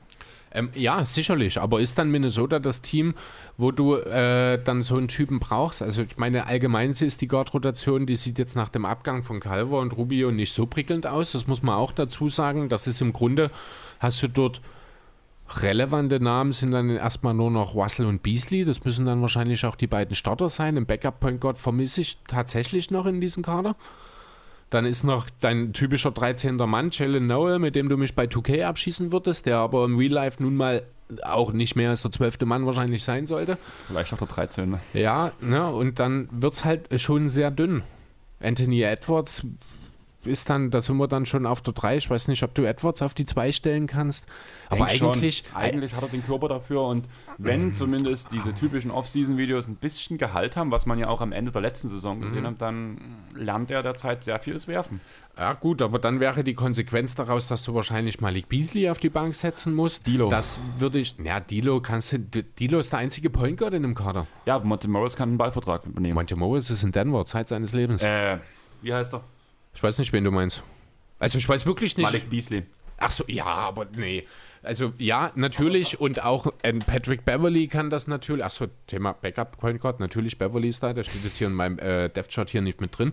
Ähm, 0.53 0.71
ja, 0.75 1.05
sicherlich. 1.05 1.61
Aber 1.61 1.81
ist 1.81 1.99
dann 1.99 2.11
Minnesota 2.11 2.59
das 2.59 2.81
Team, 2.83 3.15
wo 3.57 3.73
du 3.73 3.97
äh, 3.97 4.63
dann 4.63 4.83
so 4.83 4.97
einen 4.97 5.09
Typen 5.09 5.39
brauchst? 5.39 5.83
Also 5.83 6.03
ich 6.03 6.17
meine, 6.17 6.47
allgemein 6.47 6.91
ist 6.91 7.21
die 7.21 7.29
Guard-Rotation, 7.29 8.07
die 8.07 8.17
sieht 8.17 8.39
jetzt 8.39 8.57
nach 8.57 8.69
dem 8.69 8.85
Abgang 8.85 9.23
von 9.23 9.41
Calvo 9.41 9.81
und 9.81 9.97
Rubio 9.97 10.31
nicht 10.31 10.53
so 10.53 10.67
prickelnd 10.67 11.07
aus. 11.07 11.33
Das 11.33 11.47
muss 11.47 11.63
man 11.63 11.75
auch 11.75 11.93
dazu 11.93 12.29
sagen. 12.29 12.69
Das 12.69 12.87
ist 12.87 13.01
im 13.01 13.13
Grunde, 13.13 13.51
hast 13.99 14.23
du 14.23 14.29
dort 14.29 14.61
relevante 15.63 16.21
Namen 16.21 16.53
sind 16.53 16.73
dann 16.73 16.91
erstmal 16.91 17.35
nur 17.35 17.51
noch 17.51 17.75
Russell 17.75 18.07
und 18.07 18.23
Beasley. 18.23 18.65
Das 18.65 18.85
müssen 18.85 19.07
dann 19.07 19.23
wahrscheinlich 19.23 19.65
auch 19.65 19.77
die 19.77 19.87
beiden 19.87 20.17
Starter 20.17 20.49
sein. 20.49 20.77
Im 20.77 20.87
Backup-Point 20.87 21.41
Guard 21.41 21.59
vermisse 21.59 22.01
ich 22.01 22.19
tatsächlich 22.27 22.91
noch 22.91 23.07
in 23.07 23.21
diesem 23.21 23.43
Kader. 23.43 23.77
Dann 24.71 24.85
ist 24.85 25.05
noch 25.05 25.29
dein 25.41 25.73
typischer 25.73 26.11
13. 26.11 26.57
Mann, 26.57 26.91
Jalen 26.91 27.27
Noel, 27.27 27.59
mit 27.59 27.77
dem 27.77 27.89
du 27.89 27.97
mich 27.97 28.15
bei 28.15 28.25
2K 28.25 28.65
abschießen 28.65 29.13
würdest, 29.13 29.47
der 29.47 29.59
aber 29.59 29.85
im 29.85 29.97
Real 29.97 30.13
Life 30.13 30.43
nun 30.43 30.57
mal 30.57 30.83
auch 31.23 31.53
nicht 31.53 31.77
mehr 31.77 31.91
als 31.91 32.03
der 32.03 32.11
12. 32.11 32.41
Mann 32.41 32.67
wahrscheinlich 32.67 33.05
sein 33.05 33.27
sollte. 33.27 33.59
Vielleicht 33.87 34.13
auch 34.13 34.19
der 34.19 34.27
13. 34.27 34.77
Ja, 34.93 35.33
ne, 35.41 35.71
und 35.71 36.01
dann 36.01 36.29
wird 36.33 36.55
es 36.55 36.65
halt 36.65 36.89
schon 37.01 37.29
sehr 37.29 37.51
dünn. 37.51 37.83
Anthony 38.41 38.83
Edwards 38.83 39.47
ist 40.27 40.51
dann, 40.51 40.71
da 40.71 40.81
sind 40.81 40.97
wir 40.97 41.09
dann 41.09 41.27
schon 41.27 41.47
auf 41.47 41.61
der 41.63 41.73
3. 41.75 41.97
Ich 41.97 42.11
weiß 42.11 42.29
nicht, 42.29 42.43
ob 42.43 42.55
du 42.55 42.65
Edwards 42.65 43.03
auf 43.03 43.15
die 43.15 43.25
2 43.27 43.53
stellen 43.53 43.87
kannst. 43.87 44.27
Aber 44.69 44.87
Denk 44.87 45.03
eigentlich, 45.03 45.45
schon. 45.49 45.57
eigentlich 45.57 45.95
hat 45.95 46.03
er 46.03 46.09
den 46.09 46.25
Körper 46.25 46.49
dafür 46.49 46.83
und 46.83 47.09
wenn 47.39 47.73
zumindest 47.75 48.33
diese 48.33 48.53
typischen 48.55 48.91
Off-Season-Videos 48.91 49.69
ein 49.69 49.77
bisschen 49.77 50.19
Gehalt 50.19 50.57
haben, 50.57 50.71
was 50.71 50.87
man 50.87 50.99
ja 50.99 51.09
auch 51.09 51.21
am 51.21 51.33
Ende 51.33 51.53
der 51.53 51.63
letzten 51.63 51.89
Saison 51.89 52.21
gesehen 52.21 52.43
Mhm. 52.43 52.47
hat, 52.49 52.63
dann 52.63 52.99
lernt 53.35 53.71
er 53.71 53.83
derzeit 53.83 54.25
sehr 54.25 54.39
vieles 54.41 54.67
werfen. 54.69 55.01
Ja, 55.39 55.53
gut, 55.53 55.83
aber 55.83 55.99
dann 55.99 56.19
wäre 56.19 56.43
die 56.43 56.55
Konsequenz 56.55 57.15
daraus, 57.15 57.47
dass 57.47 57.63
du 57.65 57.75
wahrscheinlich 57.75 58.21
Malik 58.21 58.49
Beasley 58.49 58.89
auf 58.91 58.99
die 58.99 59.11
Bank 59.11 59.35
setzen 59.35 59.75
musst. 59.75 60.07
Dilo. 60.07 60.31
Das 60.31 60.59
würde 60.79 60.99
ich. 60.99 61.15
Ja, 61.23 61.41
Dilo 61.41 61.81
kannst 61.81 62.13
du. 62.13 62.19
Dilo 62.19 62.79
ist 62.79 62.91
der 62.93 63.01
einzige 63.01 63.29
Point 63.31 63.59
Guard 63.59 63.75
in 63.75 63.83
dem 63.83 63.95
Kader. 63.95 64.27
Ja, 64.47 64.59
Monte 64.59 64.89
Morris 64.89 65.15
kann 65.15 65.29
einen 65.29 65.39
Ballvertrag 65.39 65.85
übernehmen. 65.85 66.15
Monte 66.15 66.37
Morris 66.37 66.71
ist 66.71 66.83
in 66.83 66.93
Denver, 66.93 67.25
Zeit 67.27 67.49
seines 67.49 67.73
Lebens. 67.73 68.03
Äh, 68.03 68.39
wie 68.83 68.93
heißt 68.95 69.15
er? 69.15 69.23
Ich 69.77 69.83
weiß 69.83 69.99
nicht, 69.99 70.15
wen 70.15 70.25
du 70.25 70.31
meinst. 70.31 70.63
Also 71.19 71.37
ich 71.37 71.47
weiß 71.47 71.67
wirklich 71.67 71.99
nicht. 71.99 72.07
Malik 72.07 72.31
Beasley. 72.31 72.65
Ach 72.97 73.11
so, 73.11 73.25
ja, 73.27 73.45
aber 73.45 73.87
nee. 73.95 74.25
Also 74.63 74.95
ja, 74.97 75.33
natürlich 75.35 76.01
und 76.01 76.25
auch 76.25 76.51
ein 76.63 76.79
Patrick 76.79 77.27
Beverly 77.27 77.69
kann 77.69 77.91
das 77.91 78.07
natürlich. 78.07 78.43
Ach 78.43 78.51
so, 78.51 78.69
Thema 78.87 79.13
Backup 79.13 79.59
Point 79.59 79.83
Guard, 79.83 80.01
natürlich 80.01 80.39
Beverly 80.39 80.71
ist 80.71 80.83
da, 80.83 80.95
der 80.95 81.05
steht 81.05 81.25
jetzt 81.25 81.37
hier 81.37 81.49
in 81.49 81.53
meinem 81.53 81.79
äh, 81.79 82.09
Depth 82.09 82.33
Chart 82.33 82.49
hier 82.49 82.63
nicht 82.63 82.81
mit 82.81 82.97
drin. 82.99 83.13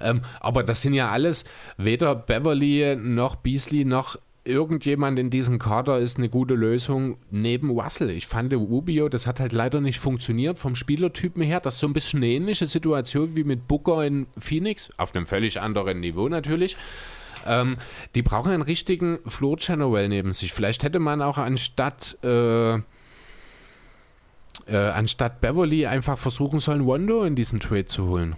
Ähm, 0.00 0.22
aber 0.40 0.64
das 0.64 0.82
sind 0.82 0.94
ja 0.94 1.10
alles 1.10 1.44
weder 1.76 2.16
Beverly 2.16 2.96
noch 2.96 3.36
Beasley 3.36 3.84
noch 3.84 4.16
irgendjemand 4.50 5.18
in 5.18 5.30
diesem 5.30 5.58
Kader 5.58 5.98
ist 5.98 6.18
eine 6.18 6.28
gute 6.28 6.54
Lösung 6.54 7.16
neben 7.30 7.70
Russell. 7.70 8.10
Ich 8.10 8.26
fand 8.26 8.52
Rubio, 8.52 9.08
das 9.08 9.26
hat 9.26 9.40
halt 9.40 9.52
leider 9.52 9.80
nicht 9.80 9.98
funktioniert 9.98 10.58
vom 10.58 10.74
Spielertypen 10.74 11.42
her. 11.42 11.60
Das 11.60 11.74
ist 11.74 11.80
so 11.80 11.86
ein 11.86 11.92
bisschen 11.92 12.18
eine 12.18 12.26
ähnliche 12.26 12.66
Situation 12.66 13.36
wie 13.36 13.44
mit 13.44 13.68
Booker 13.68 14.04
in 14.04 14.26
Phoenix, 14.36 14.90
auf 14.96 15.14
einem 15.14 15.26
völlig 15.26 15.60
anderen 15.60 16.00
Niveau 16.00 16.28
natürlich. 16.28 16.76
Ähm, 17.46 17.78
die 18.14 18.22
brauchen 18.22 18.52
einen 18.52 18.62
richtigen 18.62 19.18
Floor 19.26 19.56
General 19.56 20.08
neben 20.08 20.32
sich. 20.32 20.52
Vielleicht 20.52 20.82
hätte 20.82 20.98
man 20.98 21.22
auch 21.22 21.38
anstatt 21.38 22.18
äh, 22.22 22.74
äh, 24.66 24.76
anstatt 24.76 25.40
Beverly 25.40 25.86
einfach 25.86 26.18
versuchen 26.18 26.60
sollen, 26.60 26.86
Wondo 26.86 27.24
in 27.24 27.34
diesen 27.34 27.60
Trade 27.60 27.86
zu 27.86 28.08
holen. 28.08 28.36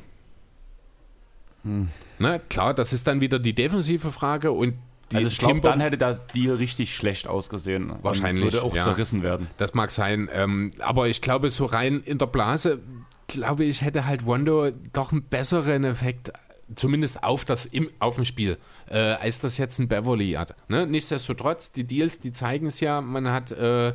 Hm. 1.64 1.88
Na 2.18 2.38
klar, 2.38 2.74
das 2.74 2.92
ist 2.92 3.06
dann 3.06 3.20
wieder 3.20 3.38
die 3.38 3.54
defensive 3.54 4.10
Frage 4.10 4.52
und 4.52 4.74
die 5.12 5.16
also 5.16 5.28
ich 5.28 5.38
glaube, 5.38 5.60
dann 5.60 5.80
hätte 5.80 5.98
der 5.98 6.14
Deal 6.14 6.56
richtig 6.56 6.94
schlecht 6.94 7.28
ausgesehen. 7.28 7.90
und 7.90 8.04
Wahrscheinlich. 8.04 8.44
Würde 8.44 8.62
auch 8.62 8.74
ja. 8.74 8.82
zerrissen 8.82 9.22
werden. 9.22 9.48
Das 9.58 9.74
mag 9.74 9.90
sein. 9.90 10.28
Ähm, 10.32 10.72
aber 10.78 11.08
ich 11.08 11.20
glaube, 11.20 11.50
so 11.50 11.66
rein 11.66 12.02
in 12.04 12.18
der 12.18 12.26
Blase, 12.26 12.80
glaube 13.28 13.64
ich, 13.64 13.82
hätte 13.82 14.06
halt 14.06 14.26
Wondo 14.26 14.70
doch 14.92 15.12
einen 15.12 15.22
besseren 15.22 15.84
Effekt, 15.84 16.32
zumindest 16.74 17.22
auf, 17.22 17.44
das, 17.44 17.66
im, 17.66 17.90
auf 17.98 18.16
dem 18.16 18.24
Spiel, 18.24 18.58
äh, 18.88 18.98
als 18.98 19.40
das 19.40 19.58
jetzt 19.58 19.78
ein 19.78 19.88
Beverly 19.88 20.32
hat. 20.32 20.54
Ne? 20.68 20.86
Nichtsdestotrotz, 20.86 21.72
die 21.72 21.84
Deals, 21.84 22.20
die 22.20 22.32
zeigen 22.32 22.66
es 22.66 22.80
ja. 22.80 23.00
Man 23.00 23.30
hat 23.30 23.52
äh, 23.52 23.94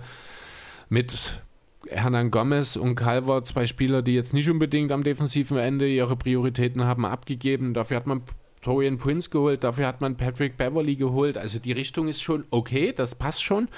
mit 0.90 1.42
Hernan 1.90 2.32
Gomez 2.32 2.76
und 2.76 2.96
Calvert 2.96 3.48
zwei 3.48 3.68
Spieler, 3.68 4.02
die 4.02 4.14
jetzt 4.14 4.34
nicht 4.34 4.50
unbedingt 4.50 4.92
am 4.92 5.04
defensiven 5.04 5.58
Ende 5.58 5.88
ihre 5.88 6.16
Prioritäten 6.16 6.84
haben, 6.84 7.06
abgegeben. 7.06 7.74
Dafür 7.74 7.98
hat 7.98 8.08
man 8.08 8.24
Torian 8.68 8.98
Prince 8.98 9.30
geholt, 9.30 9.64
dafür 9.64 9.88
hat 9.88 10.02
man 10.02 10.18
Patrick 10.18 10.58
Beverly 10.58 10.98
geholt. 10.98 11.38
Also 11.38 11.58
die 11.58 11.72
Richtung 11.72 12.10
ist 12.10 12.22
schon 12.22 12.44
okay, 12.52 12.92
das 12.92 13.16
passt 13.16 13.42
schon. 13.42 13.70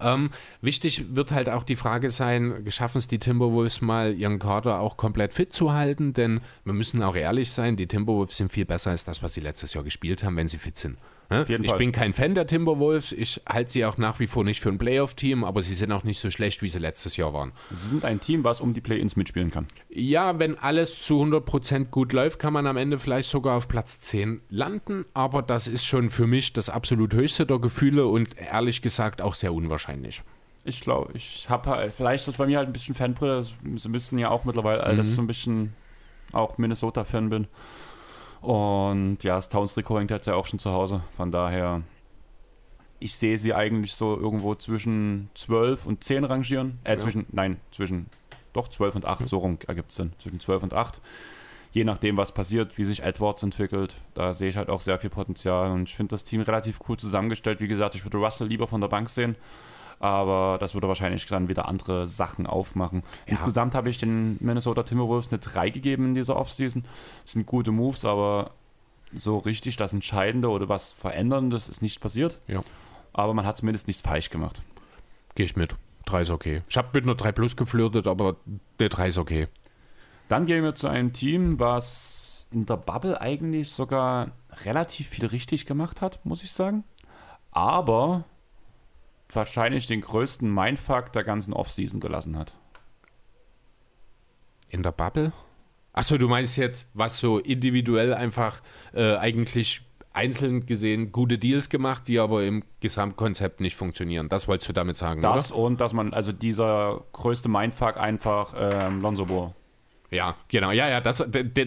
Ähm, 0.00 0.30
wichtig 0.62 1.14
wird 1.14 1.30
halt 1.30 1.50
auch 1.50 1.62
die 1.62 1.76
Frage 1.76 2.10
sein, 2.10 2.64
geschaffen 2.64 2.96
es 2.96 3.06
die 3.06 3.18
Timberwolves 3.18 3.82
mal, 3.82 4.14
ihren 4.14 4.38
Kader 4.38 4.80
auch 4.80 4.96
komplett 4.96 5.34
fit 5.34 5.52
zu 5.52 5.74
halten, 5.74 6.14
denn 6.14 6.40
wir 6.64 6.72
müssen 6.72 7.02
auch 7.02 7.16
ehrlich 7.16 7.52
sein, 7.52 7.76
die 7.76 7.86
Timberwolves 7.86 8.38
sind 8.38 8.50
viel 8.50 8.64
besser 8.64 8.92
als 8.92 9.04
das, 9.04 9.22
was 9.22 9.34
sie 9.34 9.42
letztes 9.42 9.74
Jahr 9.74 9.84
gespielt 9.84 10.24
haben, 10.24 10.38
wenn 10.38 10.48
sie 10.48 10.56
fit 10.56 10.78
sind. 10.78 10.96
Ne? 11.34 11.44
Ich 11.62 11.68
Fall. 11.68 11.78
bin 11.78 11.92
kein 11.92 12.12
Fan 12.12 12.34
der 12.34 12.46
Timberwolves, 12.46 13.12
ich 13.12 13.40
halte 13.48 13.70
sie 13.72 13.84
auch 13.84 13.98
nach 13.98 14.20
wie 14.20 14.26
vor 14.26 14.44
nicht 14.44 14.60
für 14.60 14.68
ein 14.68 14.78
Playoff-Team, 14.78 15.44
aber 15.44 15.62
sie 15.62 15.74
sind 15.74 15.92
auch 15.92 16.04
nicht 16.04 16.18
so 16.18 16.30
schlecht, 16.30 16.62
wie 16.62 16.68
sie 16.68 16.78
letztes 16.78 17.16
Jahr 17.16 17.32
waren. 17.32 17.52
Sie 17.70 17.88
sind 17.88 18.04
ein 18.04 18.20
Team, 18.20 18.44
was 18.44 18.60
um 18.60 18.74
die 18.74 18.80
Play-Ins 18.80 19.16
mitspielen 19.16 19.50
kann. 19.50 19.66
Ja, 19.88 20.38
wenn 20.38 20.56
alles 20.58 21.00
zu 21.04 21.20
100% 21.22 21.86
gut 21.90 22.12
läuft, 22.12 22.38
kann 22.38 22.52
man 22.52 22.66
am 22.66 22.76
Ende 22.76 22.98
vielleicht 22.98 23.28
sogar 23.30 23.56
auf 23.56 23.68
Platz 23.68 24.00
10 24.00 24.40
landen, 24.50 25.04
aber 25.14 25.42
das 25.42 25.66
ist 25.66 25.84
schon 25.84 26.10
für 26.10 26.26
mich 26.26 26.52
das 26.52 26.68
absolut 26.68 27.14
höchste 27.14 27.46
der 27.46 27.58
Gefühle 27.58 28.06
und 28.06 28.36
ehrlich 28.38 28.82
gesagt 28.82 29.20
auch 29.22 29.34
sehr 29.34 29.52
unwahrscheinlich. 29.54 30.22
Ich 30.66 30.80
glaube, 30.80 31.10
ich 31.14 31.46
habe 31.50 31.68
halt, 31.70 31.92
vielleicht 31.94 32.22
ist 32.22 32.28
das 32.28 32.36
bei 32.38 32.46
mir 32.46 32.56
halt 32.58 32.68
ein 32.68 32.72
bisschen 32.72 32.94
Fanbrille, 32.94 33.42
Sie 33.44 33.92
wissen 33.92 34.18
ja 34.18 34.30
auch 34.30 34.44
mittlerweile, 34.44 34.82
äh, 34.82 34.96
dass 34.96 35.06
Mhm. 35.06 35.10
ich 35.10 35.16
so 35.16 35.22
ein 35.22 35.26
bisschen 35.26 35.72
auch 36.32 36.56
Minnesota-Fan 36.58 37.28
bin. 37.28 37.46
Und 38.44 39.24
ja, 39.24 39.36
das 39.36 39.48
Towns-Trikot 39.48 40.00
hängt 40.00 40.10
jetzt 40.10 40.26
ja 40.26 40.34
auch 40.34 40.44
schon 40.44 40.58
zu 40.58 40.70
Hause. 40.70 41.02
Von 41.16 41.32
daher, 41.32 41.80
ich 43.00 43.14
sehe 43.16 43.38
sie 43.38 43.54
eigentlich 43.54 43.94
so 43.94 44.18
irgendwo 44.18 44.54
zwischen 44.54 45.30
12 45.34 45.86
und 45.86 46.04
10 46.04 46.24
rangieren. 46.24 46.78
Äh, 46.84 46.92
Ja. 46.92 46.98
zwischen, 46.98 47.24
nein, 47.32 47.58
zwischen, 47.72 48.06
doch 48.52 48.68
12 48.68 48.96
und 48.96 49.06
8, 49.06 49.26
so 49.28 49.38
rum 49.38 49.58
ergibt 49.66 49.90
es 49.90 49.96
Sinn. 49.96 50.12
Zwischen 50.18 50.40
12 50.40 50.62
und 50.62 50.74
8. 50.74 51.00
Je 51.72 51.84
nachdem, 51.84 52.18
was 52.18 52.32
passiert, 52.32 52.76
wie 52.76 52.84
sich 52.84 53.02
Edwards 53.02 53.42
entwickelt, 53.42 53.94
da 54.12 54.34
sehe 54.34 54.50
ich 54.50 54.56
halt 54.58 54.68
auch 54.68 54.82
sehr 54.82 54.98
viel 54.98 55.10
Potenzial. 55.10 55.70
Und 55.72 55.88
ich 55.88 55.96
finde 55.96 56.10
das 56.10 56.22
Team 56.22 56.42
relativ 56.42 56.80
cool 56.88 56.98
zusammengestellt. 56.98 57.60
Wie 57.60 57.66
gesagt, 57.66 57.94
ich 57.94 58.04
würde 58.04 58.18
Russell 58.18 58.46
lieber 58.46 58.68
von 58.68 58.80
der 58.82 58.88
Bank 58.88 59.08
sehen. 59.08 59.36
Aber 60.04 60.58
das 60.58 60.74
würde 60.74 60.86
wahrscheinlich 60.86 61.24
dann 61.24 61.48
wieder 61.48 61.66
andere 61.66 62.06
Sachen 62.06 62.46
aufmachen. 62.46 63.02
Insgesamt 63.24 63.74
habe 63.74 63.88
ich 63.88 63.96
den 63.96 64.36
Minnesota 64.38 64.82
Timberwolves 64.82 65.32
eine 65.32 65.38
3 65.38 65.70
gegeben 65.70 66.08
in 66.08 66.14
dieser 66.14 66.36
Offseason. 66.36 66.84
Das 67.22 67.32
sind 67.32 67.46
gute 67.46 67.70
Moves, 67.70 68.04
aber 68.04 68.50
so 69.14 69.38
richtig 69.38 69.78
das 69.78 69.94
Entscheidende 69.94 70.50
oder 70.50 70.68
was 70.68 70.92
Veränderndes 70.92 71.70
ist 71.70 71.80
nicht 71.80 72.02
passiert. 72.02 72.38
Ja. 72.48 72.62
Aber 73.14 73.32
man 73.32 73.46
hat 73.46 73.56
zumindest 73.56 73.86
nichts 73.86 74.02
falsch 74.02 74.28
gemacht. 74.28 74.62
Gehe 75.36 75.46
ich 75.46 75.56
mit. 75.56 75.74
3 76.04 76.20
ist 76.20 76.30
okay. 76.30 76.60
Ich 76.68 76.76
habe 76.76 76.88
mit 76.92 77.04
einer 77.04 77.14
3 77.14 77.32
Plus 77.32 77.56
geflirtet, 77.56 78.06
aber 78.06 78.36
eine 78.78 78.90
3 78.90 79.08
ist 79.08 79.16
okay. 79.16 79.48
Dann 80.28 80.44
gehen 80.44 80.64
wir 80.64 80.74
zu 80.74 80.86
einem 80.86 81.14
Team, 81.14 81.58
was 81.58 82.46
in 82.50 82.66
der 82.66 82.76
Bubble 82.76 83.22
eigentlich 83.22 83.70
sogar 83.70 84.32
relativ 84.66 85.08
viel 85.08 85.24
richtig 85.24 85.64
gemacht 85.64 86.02
hat, 86.02 86.20
muss 86.26 86.42
ich 86.42 86.52
sagen. 86.52 86.84
Aber 87.52 88.24
wahrscheinlich 89.36 89.86
den 89.86 90.00
größten 90.00 90.52
Mindfuck 90.52 91.12
der 91.12 91.24
ganzen 91.24 91.52
Offseason 91.52 92.00
gelassen 92.00 92.38
hat. 92.38 92.56
In 94.70 94.82
der 94.82 94.92
Bubble? 94.92 95.32
Achso, 95.92 96.18
du 96.18 96.28
meinst 96.28 96.56
jetzt, 96.56 96.88
was 96.94 97.18
so 97.18 97.38
individuell 97.38 98.14
einfach 98.14 98.60
äh, 98.92 99.16
eigentlich 99.16 99.82
einzeln 100.12 100.66
gesehen 100.66 101.12
gute 101.12 101.38
Deals 101.38 101.68
gemacht, 101.68 102.08
die 102.08 102.18
aber 102.18 102.44
im 102.44 102.64
Gesamtkonzept 102.80 103.60
nicht 103.60 103.76
funktionieren. 103.76 104.28
Das 104.28 104.48
wolltest 104.48 104.68
du 104.68 104.72
damit 104.72 104.96
sagen, 104.96 105.20
Das 105.20 105.52
oder? 105.52 105.62
und 105.62 105.80
dass 105.80 105.92
man, 105.92 106.14
also 106.14 106.32
dieser 106.32 107.04
größte 107.12 107.48
Mindfuck 107.48 107.96
einfach 107.96 108.54
ähm, 108.56 109.00
Lonzo 109.00 109.26
Ball. 109.26 109.54
Ja, 110.10 110.36
genau. 110.48 110.70
Ja, 110.70 110.88
ja, 110.88 111.00
das, 111.00 111.24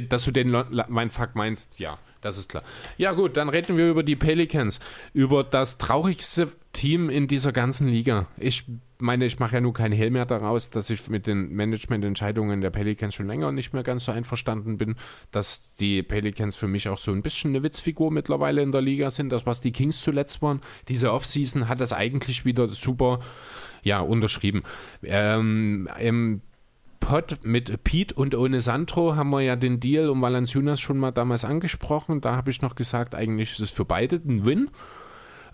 dass 0.10 0.24
du 0.24 0.32
den 0.32 0.56
Mindfuck 0.88 1.36
meinst, 1.36 1.80
ja, 1.80 1.98
das 2.22 2.38
ist 2.38 2.50
klar. 2.50 2.64
Ja, 2.98 3.14
gut, 3.14 3.38
dann 3.38 3.50
reden 3.50 3.78
wir 3.78 3.90
über 3.90 4.04
die 4.04 4.16
Pelicans, 4.16 4.80
über 5.14 5.44
das 5.44 5.78
traurigste 5.78 6.50
Team 6.74 7.10
in 7.10 7.28
dieser 7.28 7.52
ganzen 7.52 7.88
Liga. 7.88 8.28
Ich 8.38 8.66
meine, 9.00 9.26
ich 9.26 9.40
mache 9.40 9.56
ja 9.56 9.62
nur 9.62 9.74
kein 9.74 9.92
Hehl 9.92 10.10
mehr 10.10 10.26
daraus, 10.26 10.70
dass 10.70 10.90
ich 10.90 11.10
mit 11.10 11.28
den 11.28 11.54
Managemententscheidungen 11.54 12.62
der 12.62 12.70
Pelicans 12.70 13.16
schon 13.16 13.28
länger 13.28 13.52
nicht 13.52 13.74
mehr 13.74 13.84
ganz 13.84 14.06
so 14.06 14.12
einverstanden 14.12 14.78
bin, 14.78 14.96
dass 15.32 15.62
die 15.80 16.04
Pelicans 16.04 16.56
für 16.56 16.68
mich 16.68 16.90
auch 16.90 16.98
so 16.98 17.12
ein 17.12 17.22
bisschen 17.22 17.52
eine 17.52 17.64
Witzfigur 17.64 18.12
mittlerweile 18.12 18.62
in 18.62 18.72
der 18.72 18.82
Liga 18.82 19.12
sind. 19.12 19.32
Das, 19.32 19.46
was 19.46 19.62
die 19.62 19.72
Kings 19.72 20.02
zuletzt 20.02 20.42
waren, 20.42 20.62
diese 20.88 21.12
Offseason 21.12 21.68
hat 21.68 21.80
das 21.80 21.94
eigentlich 21.94 22.46
wieder 22.46 22.68
super, 22.68 23.20
ja, 23.84 24.00
unterschrieben. 24.00 24.64
Ähm, 25.04 25.88
im 26.00 26.42
Pod 27.00 27.40
mit 27.43 27.84
Pete 27.84 28.14
und 28.16 28.35
ohne 28.35 28.61
Sandro 28.61 29.16
haben 29.16 29.30
wir 29.30 29.42
ja 29.42 29.56
den 29.56 29.80
Deal 29.80 30.09
um 30.09 30.22
Valanciunas 30.22 30.80
schon 30.80 30.98
mal 30.98 31.11
damals 31.11 31.45
angesprochen. 31.45 32.22
Da 32.22 32.35
habe 32.35 32.51
ich 32.51 32.61
noch 32.61 32.76
gesagt, 32.76 33.16
eigentlich 33.16 33.53
ist 33.53 33.59
es 33.59 33.72
für 33.72 33.85
beide 33.85 34.17
ein 34.17 34.45
Win. 34.45 34.69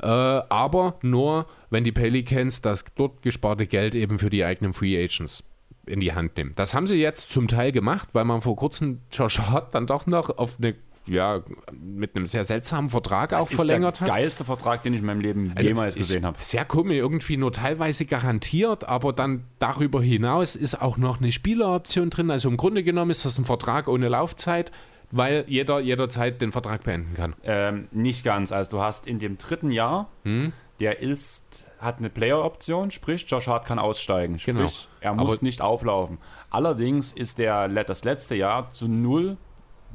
Äh, 0.02 0.08
aber 0.08 0.98
nur, 1.02 1.48
wenn 1.70 1.84
die 1.84 1.92
Pelicans 1.92 2.62
das 2.62 2.86
dort 2.96 3.22
gesparte 3.22 3.68
Geld 3.68 3.96
eben 3.96 4.20
für 4.20 4.30
die 4.30 4.44
eigenen 4.44 4.74
Free 4.74 5.02
Agents 5.02 5.44
in 5.86 6.00
die 6.00 6.14
Hand 6.14 6.38
nehmen. 6.38 6.54
Das 6.56 6.74
haben 6.74 6.88
sie 6.88 6.96
jetzt 6.96 7.30
zum 7.30 7.48
Teil 7.48 7.72
gemacht, 7.72 8.10
weil 8.14 8.26
man 8.26 8.42
vor 8.42 8.56
kurzem 8.56 9.02
Josh 9.12 9.40
Hart 9.40 9.76
dann 9.76 9.88
doch 9.88 10.06
noch 10.08 10.38
auf 10.38 10.58
eine 10.58 10.76
ja, 11.06 11.42
mit 11.74 12.16
einem 12.16 12.26
sehr 12.26 12.46
seltsamen 12.46 12.90
Vertrag 12.90 13.30
Das 13.30 13.42
auch 13.42 13.50
ist 13.50 13.56
verlängert 13.56 14.00
der 14.00 14.08
hat. 14.08 14.16
geilste 14.16 14.46
Vertrag, 14.46 14.84
den 14.84 14.94
ich 14.94 15.02
in 15.02 15.06
meinem 15.06 15.20
Leben 15.22 15.52
Also, 15.56 15.68
jemals 15.68 15.96
ist 15.96 16.08
gesehen 16.08 16.26
habe. 16.26 16.40
Sehr 16.40 16.64
komisch, 16.66 16.98
irgendwie 16.98 17.38
nur 17.38 17.52
teilweise 17.52 18.06
garantiert, 18.06 18.86
aber 18.86 19.12
dann 19.14 19.44
darüber 19.60 20.02
hinaus 20.02 20.56
ist 20.56 20.82
auch 20.82 20.98
noch 20.98 21.20
eine 21.20 21.32
Spieleroption 21.32 22.10
drin. 22.10 22.32
Also 22.32 22.48
im 22.50 22.58
Grunde 22.58 22.84
genommen 22.84 23.12
ist 23.12 23.26
das 23.26 23.38
ein 23.38 23.46
Vertrag 23.46 23.88
ohne 23.88 24.08
Laufzeit, 24.10 24.72
weil 25.12 25.44
jeder 25.48 25.80
jederzeit 25.80 26.42
den 26.42 26.52
Vertrag 26.52 26.84
beenden 26.84 27.14
kann. 27.16 27.36
Ähm, 27.44 27.88
nicht 27.92 28.24
ganz. 28.24 28.52
Also 28.52 28.78
du 28.78 28.82
hast 28.84 29.06
in 29.06 29.20
dem 29.20 29.38
dritten 29.38 29.72
Jahr, 29.72 30.10
Hm? 30.24 30.54
der 30.80 31.00
ist, 31.02 31.66
hat 31.80 32.00
eine 32.00 32.10
Player-Option, 32.10 32.90
sprich 32.92 33.26
Josh 33.28 33.48
Hart 33.48 33.66
kann 33.66 33.78
aussteigen. 33.78 34.40
Sprich, 34.40 34.56
Genau. 34.56 34.70
er 35.02 35.14
muss 35.16 35.34
Aber- 35.38 35.44
nicht 35.46 35.62
auflaufen. 35.62 36.18
Allerdings 36.50 37.12
ist 37.12 37.38
der, 37.40 37.68
das 37.68 38.04
letzte 38.06 38.36
Jahr 38.36 38.72
zu 38.72 38.88
0 38.88 39.38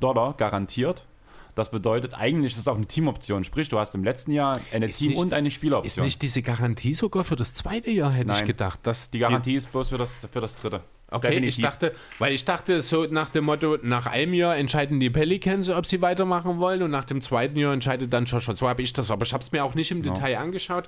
Dollar 0.01 0.35
garantiert. 0.37 1.07
Das 1.55 1.73
bedeutet, 1.73 2.15
eigentlich 2.15 2.53
ist 2.53 2.59
es 2.61 2.69
auch 2.69 2.77
eine 2.77 2.87
Teamoption. 2.87 3.43
Sprich, 3.43 3.69
du 3.69 3.81
hast 3.81 3.93
im 3.97 4.05
letzten 4.05 4.31
Jahr 4.31 4.61
eine 4.73 4.89
Team- 4.89 5.09
nicht- 5.09 5.19
und 5.19 5.35
eine 5.35 5.49
Ist 5.49 5.55
Spieleroption. 5.55 6.05
nicht 6.05 6.23
diese 6.23 6.41
Garantie 6.41 6.95
sogar 6.95 7.25
für 7.25 7.35
das 7.35 7.53
zweite 7.53 7.91
Jahr, 7.91 8.13
hätte 8.13 8.31
ich 8.31 8.39
Nein. 8.39 8.47
gedacht. 8.47 8.79
Dass 8.85 9.11
die 9.11 9.19
Garantie 9.19 9.57
ist 9.57 9.73
bloß 9.73 9.89
für 9.89 9.99
das, 9.99 10.29
für 10.33 10.41
das 10.41 10.55
dritte. 10.55 10.83
Okay, 11.11 11.31
Definitiv. 11.31 11.59
ich 11.59 11.65
dachte, 11.65 11.93
weil 12.21 12.33
ich 12.35 12.45
dachte 12.45 12.81
so 12.83 13.05
nach 13.07 13.31
dem 13.31 13.45
Motto, 13.47 13.79
nach 13.83 14.07
einem 14.07 14.35
Jahr 14.35 14.57
entscheiden 14.57 15.01
die 15.01 15.11
Pelicans, 15.11 15.69
ob 15.71 15.87
sie 15.87 16.01
weitermachen 16.01 16.59
wollen 16.59 16.83
und 16.83 16.91
nach 16.93 17.05
dem 17.07 17.21
zweiten 17.23 17.59
Jahr 17.59 17.73
entscheidet 17.73 18.13
dann 18.13 18.27
Joshua. 18.27 18.55
So 18.55 18.69
habe 18.69 18.83
ich 18.83 18.93
das, 18.93 19.11
aber 19.11 19.25
ich 19.25 19.33
habe 19.33 19.43
es 19.43 19.51
mir 19.51 19.65
auch 19.65 19.75
nicht 19.75 19.91
im 19.91 20.03
Ja. 20.05 20.13
Detail 20.13 20.37
angeschaut. 20.39 20.87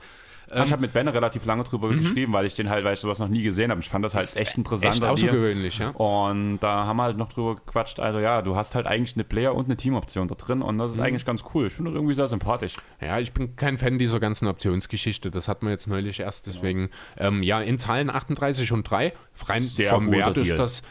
Ja, 0.53 0.65
ich 0.65 0.73
habe 0.73 0.83
mit 0.83 0.93
Ben 0.93 1.07
relativ 1.07 1.45
lange 1.45 1.63
drüber 1.63 1.91
geschrieben, 1.91 2.33
weil 2.33 2.45
ich 2.45 2.55
den 2.55 2.69
halt, 2.71 2.85
weil 2.85 2.95
ich 2.95 3.01
sowas 3.01 3.21
noch 3.21 3.29
nie 3.29 3.43
gesehen 3.43 3.71
habe. 3.71 3.81
Ich 3.81 3.89
fand 3.89 4.05
das 4.05 4.15
halt 4.15 4.25
Ist 4.25 4.37
echt 4.37 4.57
interessant. 4.59 4.95
echt 4.97 5.05
außergewöhnlich, 5.05 5.79
ja. 5.79 5.91
Und 5.91 6.59
da 6.59 6.87
haben 6.87 6.97
wir 6.97 7.05
halt 7.05 7.17
noch 7.17 7.29
drüber 7.33 7.55
gequatscht. 7.55 8.01
Also 8.01 8.19
ja, 8.19 8.43
du 8.43 8.57
hast 8.57 8.75
halt 8.75 8.87
eigentlich 8.87 9.15
eine 9.15 9.23
Player- 9.25 9.55
und 9.55 9.67
eine 9.67 9.77
Teamoption 9.77 10.27
da 10.27 10.35
drin 10.35 10.61
und 10.63 10.79
das 10.79 10.93
ist 10.93 10.99
Mhm. 10.99 11.05
eigentlich 11.05 11.25
ganz 11.25 11.45
cool. 11.55 11.69
Ich 11.69 11.73
finde 11.75 11.93
das 11.93 11.97
irgendwie 11.99 12.15
sehr 12.15 12.27
sympathisch. 12.27 12.75
Ja, 13.01 13.21
ich 13.21 13.33
bin 13.33 13.55
kein 13.55 13.79
Fan 13.79 13.99
dieser 13.99 14.19
ganzen 14.19 14.49
Optionsgeschichte. 14.49 15.31
Das 15.31 15.47
hat 15.47 15.63
man 15.63 15.71
jetzt 15.71 15.87
neulich 15.87 16.19
erst. 16.19 16.49
Deswegen, 16.49 16.91
ähm, 17.17 17.43
ja, 17.45 17.61
in 17.61 17.79
Zahlen 17.79 18.11
38 18.11 18.73
und 18.73 18.83
3. 18.91 19.13
Rein 19.47 19.63
Sehr 19.63 19.91
vom 19.91 20.11
Wert 20.11 20.37
ist 20.37 20.57
das 20.57 20.83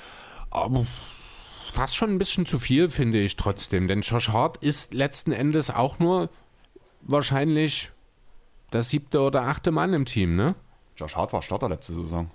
aber 0.52 0.86
fast 1.72 1.96
schon 1.98 2.12
ein 2.12 2.18
bisschen 2.18 2.46
zu 2.46 2.60
viel, 2.60 2.90
finde 2.90 3.20
ich 3.20 3.36
trotzdem. 3.36 3.88
Denn 3.90 4.02
Josh 4.02 4.30
Hart 4.30 4.58
ist 4.64 4.94
letzten 4.94 5.32
Endes 5.34 5.70
auch 5.70 6.00
nur 6.00 6.30
wahrscheinlich 7.02 7.92
der 8.74 8.84
siebte 8.84 9.20
oder 9.22 9.44
achte 9.44 9.72
Mann 9.72 9.94
im 9.94 10.06
Team, 10.06 10.36
ne? 10.36 10.56
Josh 10.98 11.16
Hart 11.16 11.34
war 11.34 11.42
Starter 11.42 11.70
letzte 11.70 11.94
Saison. 11.94 12.30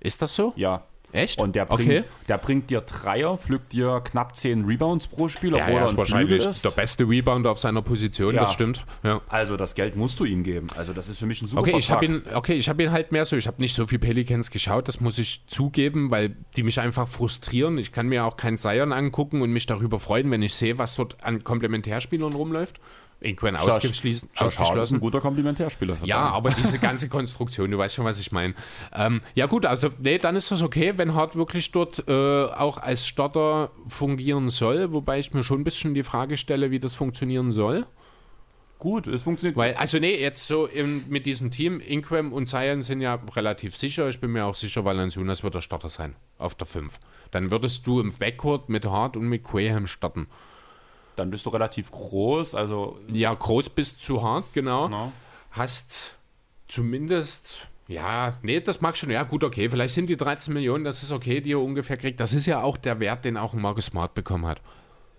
Ist 0.00 0.20
das 0.22 0.34
so? 0.34 0.52
Ja. 0.56 0.82
Echt? 1.14 1.38
Und 1.42 1.54
der 1.54 1.66
bringt, 1.66 1.90
Okay. 1.90 2.04
der 2.28 2.38
bringt 2.38 2.70
dir 2.70 2.80
Dreier, 2.80 3.36
pflückt 3.36 3.74
dir 3.74 4.00
knapp 4.02 4.34
10 4.34 4.64
Rebounds 4.64 5.06
pro 5.08 5.28
Spiel, 5.28 5.54
Ja, 5.54 5.64
obwohl 5.66 5.80
er 5.80 5.84
ist 5.84 5.90
ein 5.90 5.96
wahrscheinlich 5.98 6.46
ist. 6.46 6.64
der 6.64 6.70
beste 6.70 7.06
Rebounder 7.06 7.50
auf 7.50 7.58
seiner 7.58 7.82
Position, 7.82 8.34
Ja. 8.34 8.40
das 8.40 8.54
stimmt. 8.54 8.86
Ja. 9.02 9.20
Also 9.28 9.58
das 9.58 9.74
Geld 9.74 9.94
musst 9.94 10.18
du 10.20 10.24
ihm 10.24 10.42
geben. 10.42 10.68
Also 10.74 10.94
das 10.94 11.10
ist 11.10 11.18
für 11.18 11.26
mich 11.26 11.42
ein 11.42 11.48
super 11.48 11.60
Okay, 11.60 11.74
ich 11.76 11.90
habe 11.90 12.06
ihn, 12.06 12.22
okay, 12.32 12.54
ich 12.54 12.66
habe 12.70 12.82
ihn 12.82 12.92
halt 12.92 13.12
mehr 13.12 13.26
so, 13.26 13.36
ich 13.36 13.46
habe 13.46 13.60
nicht 13.60 13.74
so 13.74 13.86
viel 13.86 13.98
Pelicans 13.98 14.50
geschaut, 14.50 14.88
das 14.88 15.00
muss 15.00 15.18
ich 15.18 15.42
zugeben, 15.48 16.10
weil 16.10 16.34
die 16.56 16.62
mich 16.62 16.80
einfach 16.80 17.06
frustrieren. 17.06 17.76
Ich 17.76 17.92
kann 17.92 18.08
mir 18.08 18.24
auch 18.24 18.38
kein 18.38 18.56
Zion 18.56 18.92
angucken 18.94 19.42
und 19.42 19.52
mich 19.52 19.66
darüber 19.66 19.98
freuen, 19.98 20.30
wenn 20.30 20.40
ich 20.40 20.54
sehe, 20.54 20.78
was 20.78 20.96
dort 20.96 21.22
an 21.22 21.44
Komplementärspielern 21.44 22.32
rumläuft. 22.32 22.80
Josh- 23.22 23.68
ausgeschlossen. 23.68 24.28
Ausgeschlossen. 24.36 24.96
ein 24.96 25.00
guter 25.00 25.20
Komplementärspieler. 25.20 25.96
Ja, 26.04 26.18
aber 26.30 26.50
diese 26.50 26.78
ganze 26.78 27.08
Konstruktion, 27.08 27.70
du 27.70 27.78
weißt 27.78 27.94
schon, 27.94 28.04
was 28.04 28.18
ich 28.20 28.32
meine. 28.32 28.54
Ähm, 28.92 29.20
ja 29.34 29.46
gut, 29.46 29.66
also 29.66 29.88
nee, 29.98 30.18
dann 30.18 30.36
ist 30.36 30.50
das 30.50 30.62
okay, 30.62 30.94
wenn 30.96 31.14
Hart 31.14 31.36
wirklich 31.36 31.70
dort 31.72 32.04
äh, 32.08 32.12
auch 32.44 32.78
als 32.78 33.06
Starter 33.06 33.70
fungieren 33.88 34.50
soll, 34.50 34.92
wobei 34.92 35.18
ich 35.18 35.32
mir 35.32 35.42
schon 35.42 35.60
ein 35.60 35.64
bisschen 35.64 35.94
die 35.94 36.02
Frage 36.02 36.36
stelle, 36.36 36.70
wie 36.70 36.80
das 36.80 36.94
funktionieren 36.94 37.52
soll. 37.52 37.86
Gut, 38.82 39.06
es 39.06 39.22
funktioniert. 39.22 39.56
Weil, 39.56 39.74
also 39.74 40.00
nee, 40.00 40.20
jetzt 40.20 40.48
so 40.48 40.66
im, 40.66 41.04
mit 41.08 41.24
diesem 41.24 41.52
Team, 41.52 41.78
Inquem 41.78 42.32
und 42.32 42.48
Zion 42.48 42.82
sind 42.82 43.00
ja 43.00 43.20
relativ 43.36 43.76
sicher. 43.76 44.08
Ich 44.08 44.18
bin 44.18 44.32
mir 44.32 44.44
auch 44.44 44.56
sicher, 44.56 44.84
Valanciunas 44.84 45.44
wird 45.44 45.54
der 45.54 45.60
Starter 45.60 45.88
sein 45.88 46.16
auf 46.36 46.56
der 46.56 46.66
5. 46.66 46.98
Dann 47.30 47.52
würdest 47.52 47.86
du 47.86 48.00
im 48.00 48.12
Backcourt 48.12 48.68
mit 48.68 48.84
Hart 48.84 49.16
und 49.16 49.28
mit 49.28 49.44
Quayham 49.44 49.86
starten. 49.86 50.26
Dann 51.16 51.30
bist 51.30 51.46
du 51.46 51.50
relativ 51.50 51.90
groß, 51.90 52.54
also 52.54 52.98
Ja, 53.08 53.34
groß 53.34 53.70
bis 53.70 53.98
zu 53.98 54.22
hart, 54.22 54.46
genau. 54.52 54.88
Na. 54.88 55.12
Hast 55.50 56.16
zumindest, 56.68 57.68
ja, 57.88 58.38
nee, 58.42 58.60
das 58.60 58.80
mag 58.80 58.96
schon, 58.96 59.10
ja 59.10 59.22
gut, 59.24 59.44
okay, 59.44 59.68
vielleicht 59.68 59.94
sind 59.94 60.08
die 60.08 60.16
13 60.16 60.54
Millionen, 60.54 60.84
das 60.84 61.02
ist 61.02 61.12
okay, 61.12 61.40
die 61.40 61.52
er 61.52 61.60
ungefähr 61.60 61.96
kriegt. 61.96 62.20
Das 62.20 62.32
ist 62.32 62.46
ja 62.46 62.62
auch 62.62 62.76
der 62.76 63.00
Wert, 63.00 63.24
den 63.24 63.36
auch 63.36 63.52
Marcus 63.52 63.86
Smart 63.86 64.14
bekommen 64.14 64.46
hat. 64.46 64.60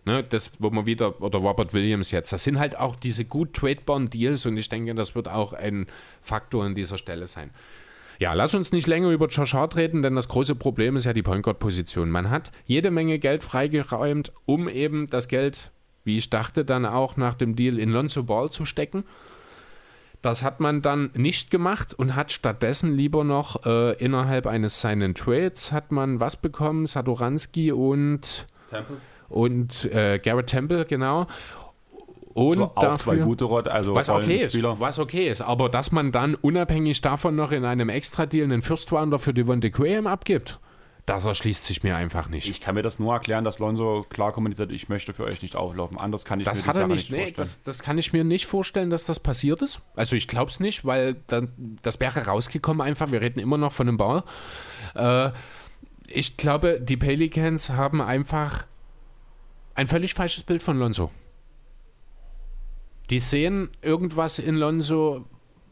Ne, 0.05 0.21
das, 0.21 0.51
wo 0.59 0.69
man 0.69 0.85
wieder, 0.85 1.21
oder 1.21 1.39
Robert 1.39 1.73
Williams 1.73 2.11
jetzt, 2.11 2.33
das 2.33 2.43
sind 2.43 2.59
halt 2.59 2.77
auch 2.77 2.97
diese 2.97 3.23
gut 3.23 3.53
tradebaren 3.53 4.09
Deals 4.09 4.45
und 4.45 4.57
ich 4.57 4.67
denke, 4.67 4.93
das 4.95 5.15
wird 5.15 5.29
auch 5.29 5.53
ein 5.53 5.87
Faktor 6.19 6.65
an 6.65 6.75
dieser 6.75 6.97
Stelle 6.97 7.25
sein. 7.27 7.51
Ja, 8.19 8.33
lass 8.33 8.53
uns 8.53 8.71
nicht 8.71 8.87
länger 8.87 9.09
über 9.09 9.27
Josh 9.27 9.53
Hart 9.53 9.75
reden, 9.75 10.03
denn 10.03 10.15
das 10.15 10.27
große 10.27 10.55
Problem 10.55 10.95
ist 10.95 11.05
ja 11.05 11.13
die 11.13 11.23
Point 11.23 11.43
Guard 11.43 11.59
Position. 11.59 12.09
Man 12.09 12.29
hat 12.29 12.51
jede 12.65 12.91
Menge 12.91 13.17
Geld 13.19 13.43
freigeräumt, 13.43 14.31
um 14.45 14.69
eben 14.69 15.07
das 15.07 15.27
Geld, 15.27 15.71
wie 16.03 16.17
ich 16.17 16.29
dachte, 16.29 16.65
dann 16.65 16.85
auch 16.85 17.17
nach 17.17 17.35
dem 17.35 17.55
Deal 17.55 17.79
in 17.79 17.89
Lonzo 17.89 18.23
Ball 18.23 18.49
zu 18.49 18.65
stecken. 18.65 19.03
Das 20.23 20.41
hat 20.41 20.61
man 20.61 20.81
dann 20.81 21.11
nicht 21.15 21.51
gemacht 21.51 21.93
und 21.93 22.15
hat 22.15 22.31
stattdessen 22.31 22.95
lieber 22.95 23.25
noch 23.25 23.65
äh, 23.65 23.91
innerhalb 23.97 24.47
eines 24.47 24.79
seinen 24.79 25.15
Trades 25.15 25.73
hat 25.73 25.91
man 25.91 26.21
was 26.21 26.37
bekommen, 26.37 26.87
Satoranski 26.87 27.73
und 27.73 28.47
Temple. 28.69 28.97
und 29.27 29.85
äh, 29.93 30.19
Garrett 30.19 30.47
Temple, 30.47 30.85
genau. 30.85 31.27
Und 32.33 32.61
auch 32.61 32.97
zwei 32.97 33.15
dafür, 33.15 33.25
gute 33.25 33.43
Rot, 33.43 33.67
also 33.67 33.95
was 33.95 34.09
okay 34.09 34.21
ist, 34.21 34.29
Rollenspieler. 34.29 34.79
was 34.79 34.97
okay 34.97 35.27
ist, 35.27 35.41
aber 35.41 35.67
dass 35.67 35.91
man 35.91 36.11
dann 36.11 36.35
unabhängig 36.35 37.01
davon 37.01 37.35
noch 37.35 37.51
in 37.51 37.65
einem 37.65 37.89
Extra-Deal 37.89 38.45
einen 38.45 38.61
First 38.61 38.91
Rounder 38.91 39.19
für 39.19 39.33
Devontae 39.33 39.69
Graham 39.69 40.07
abgibt, 40.07 40.57
das 41.05 41.25
erschließt 41.25 41.65
sich 41.65 41.83
mir 41.83 41.97
einfach 41.97 42.29
nicht. 42.29 42.49
Ich 42.49 42.61
kann 42.61 42.75
mir 42.75 42.81
das 42.81 42.97
nur 42.97 43.13
erklären, 43.13 43.43
dass 43.43 43.59
Lonzo 43.59 44.05
klar 44.07 44.31
kommuniziert, 44.31 44.71
ich 44.71 44.87
möchte 44.87 45.13
für 45.13 45.25
euch 45.25 45.41
nicht 45.41 45.55
auflaufen. 45.55 45.97
Anders 45.97 46.23
kann 46.23 46.39
ich 46.39 46.45
das 46.45 46.61
mir 46.61 46.67
hat 46.67 46.75
er 46.77 46.87
nicht, 46.87 46.95
nicht 46.95 47.11
nee, 47.11 47.17
vorstellen. 47.17 47.35
das, 47.37 47.63
das 47.63 47.79
kann 47.79 47.97
ich 47.97 48.13
mir 48.13 48.23
nicht 48.23 48.45
vorstellen, 48.45 48.89
dass 48.89 49.03
das 49.03 49.19
passiert 49.19 49.61
ist. 49.61 49.81
Also 49.95 50.15
ich 50.15 50.29
glaube 50.29 50.49
es 50.49 50.61
nicht, 50.61 50.85
weil 50.85 51.15
dann, 51.27 51.77
das 51.81 51.99
wäre 51.99 52.25
rausgekommen 52.25 52.81
einfach. 52.81 53.11
Wir 53.11 53.19
reden 53.19 53.39
immer 53.39 53.57
noch 53.57 53.73
von 53.73 53.89
einem 53.89 53.97
Ball. 53.97 54.23
Äh, 54.95 55.31
ich 56.07 56.37
glaube, 56.37 56.79
die 56.79 56.97
Pelicans 56.97 57.71
haben 57.71 58.01
einfach 58.01 58.65
ein 59.75 59.87
völlig 59.87 60.13
falsches 60.13 60.43
Bild 60.43 60.63
von 60.63 60.77
Lonzo. 60.77 61.11
Die 63.09 63.19
sehen 63.19 63.71
irgendwas 63.81 64.39
in 64.39 64.55
Lonzo 64.55 65.25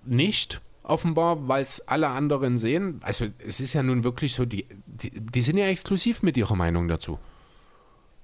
nicht, 0.04 0.62
offenbar, 0.92 1.48
weil 1.48 1.62
es 1.62 1.88
alle 1.88 2.10
anderen 2.10 2.58
sehen. 2.58 3.00
Also 3.02 3.26
es 3.40 3.60
ist 3.60 3.74
ja 3.74 3.82
nun 3.82 4.04
wirklich 4.04 4.36
so, 4.36 4.46
die, 4.46 4.68
die, 4.86 5.12
die 5.12 5.42
sind 5.42 5.58
ja 5.58 5.66
exklusiv 5.66 6.22
mit 6.22 6.38
ihrer 6.38 6.56
Meinung 6.56 6.88
dazu. 6.88 7.18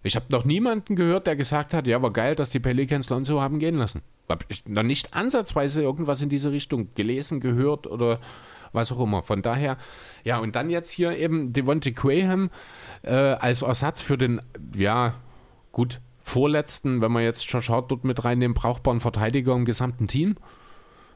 Ich 0.03 0.15
habe 0.15 0.25
noch 0.29 0.45
niemanden 0.45 0.95
gehört, 0.95 1.27
der 1.27 1.35
gesagt 1.35 1.73
hat, 1.73 1.87
ja, 1.87 2.01
war 2.01 2.11
geil, 2.11 2.35
dass 2.35 2.49
die 2.49 2.59
Pelicans 2.59 3.09
Lonzo 3.09 3.41
haben 3.41 3.59
gehen 3.59 3.75
lassen. 3.75 4.01
Habe 4.29 4.45
ich 4.49 4.65
noch 4.67 4.83
nicht 4.83 5.13
ansatzweise 5.13 5.81
irgendwas 5.81 6.21
in 6.21 6.29
diese 6.29 6.51
Richtung 6.51 6.93
gelesen, 6.93 7.39
gehört 7.39 7.87
oder 7.87 8.19
was 8.73 8.91
auch 8.91 8.99
immer. 8.99 9.23
Von 9.23 9.41
daher, 9.41 9.77
ja, 10.23 10.37
und 10.37 10.55
dann 10.55 10.69
jetzt 10.69 10.91
hier 10.91 11.17
eben 11.17 11.53
Devontae 11.53 11.91
Graham 11.91 12.49
äh, 13.01 13.13
als 13.13 13.61
Ersatz 13.61 14.01
für 14.01 14.17
den, 14.17 14.41
ja, 14.75 15.15
gut, 15.71 15.99
vorletzten, 16.19 17.01
wenn 17.01 17.11
man 17.11 17.23
jetzt 17.23 17.49
Josh 17.49 17.69
Hart 17.69 17.91
dort 17.91 18.03
mit 18.03 18.23
reinnehmen, 18.23 18.53
brauchbaren 18.53 18.99
Verteidiger 18.99 19.55
im 19.55 19.65
gesamten 19.65 20.07
Team. 20.07 20.35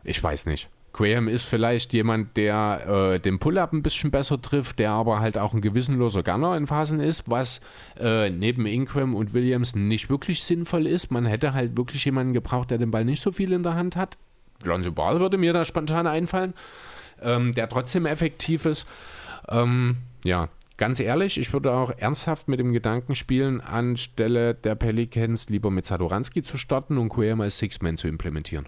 Ich 0.04 0.24
weiß 0.24 0.46
nicht. 0.46 0.70
Graham 0.94 1.28
ist 1.28 1.46
vielleicht 1.46 1.94
jemand, 1.94 2.36
der 2.36 3.14
äh, 3.14 3.20
den 3.20 3.40
Pull-Up 3.40 3.72
ein 3.72 3.82
bisschen 3.82 4.12
besser 4.12 4.42
trifft, 4.42 4.80
der 4.80 4.92
aber 4.92 5.20
halt 5.20 5.38
auch 5.38 5.54
ein 5.54 5.62
gewissenloser 5.62 6.24
Gunner 6.24 6.58
in 6.58 6.68
Phasen 6.68 7.00
ist, 7.00 7.30
was 7.30 7.62
äh, 8.00 8.30
neben 8.30 8.66
Ingram 8.66 9.16
und 9.16 9.34
Williams 9.34 9.76
nicht 9.76 10.10
wirklich 10.10 10.44
sinnvoll 10.44 10.88
ist. 10.88 11.12
Man 11.12 11.26
hätte 11.26 11.54
halt 11.54 11.78
wirklich 11.78 12.04
jemanden 12.04 12.34
gebraucht, 12.34 12.72
der 12.72 12.78
den 12.78 12.92
Ball 12.92 13.06
nicht 13.06 13.22
so 13.22 13.32
viel 13.32 13.54
in 13.54 13.64
der 13.64 13.76
Hand 13.76 13.96
hat. 13.96 14.18
Lonzo 14.64 14.92
Ball 14.92 15.20
würde 15.20 15.38
mir 15.38 15.54
da 15.54 15.66
spontan 15.66 16.08
einfallen, 16.08 16.54
ähm, 17.22 17.54
der 17.54 17.70
trotzdem 17.70 18.06
effektiv 18.06 18.66
ist. 18.66 18.86
Ähm, 19.48 19.98
ja, 20.24 20.50
ganz 20.78 21.00
ehrlich, 21.00 21.40
ich 21.40 21.54
würde 21.54 21.72
auch 21.72 21.92
ernsthaft 21.98 22.48
mit 22.48 22.60
dem 22.60 22.74
Gedanken 22.74 23.16
spielen, 23.16 23.62
anstelle 23.62 24.54
der 24.56 24.76
Pelicans 24.76 25.48
lieber 25.50 25.72
mit 25.72 25.86
Sadoranski 25.86 26.44
zu 26.44 26.58
starten 26.58 26.98
und 26.98 27.10
Graham 27.10 27.42
als 27.42 27.58
Six-Man 27.60 27.98
zu 27.98 28.08
implementieren. 28.08 28.68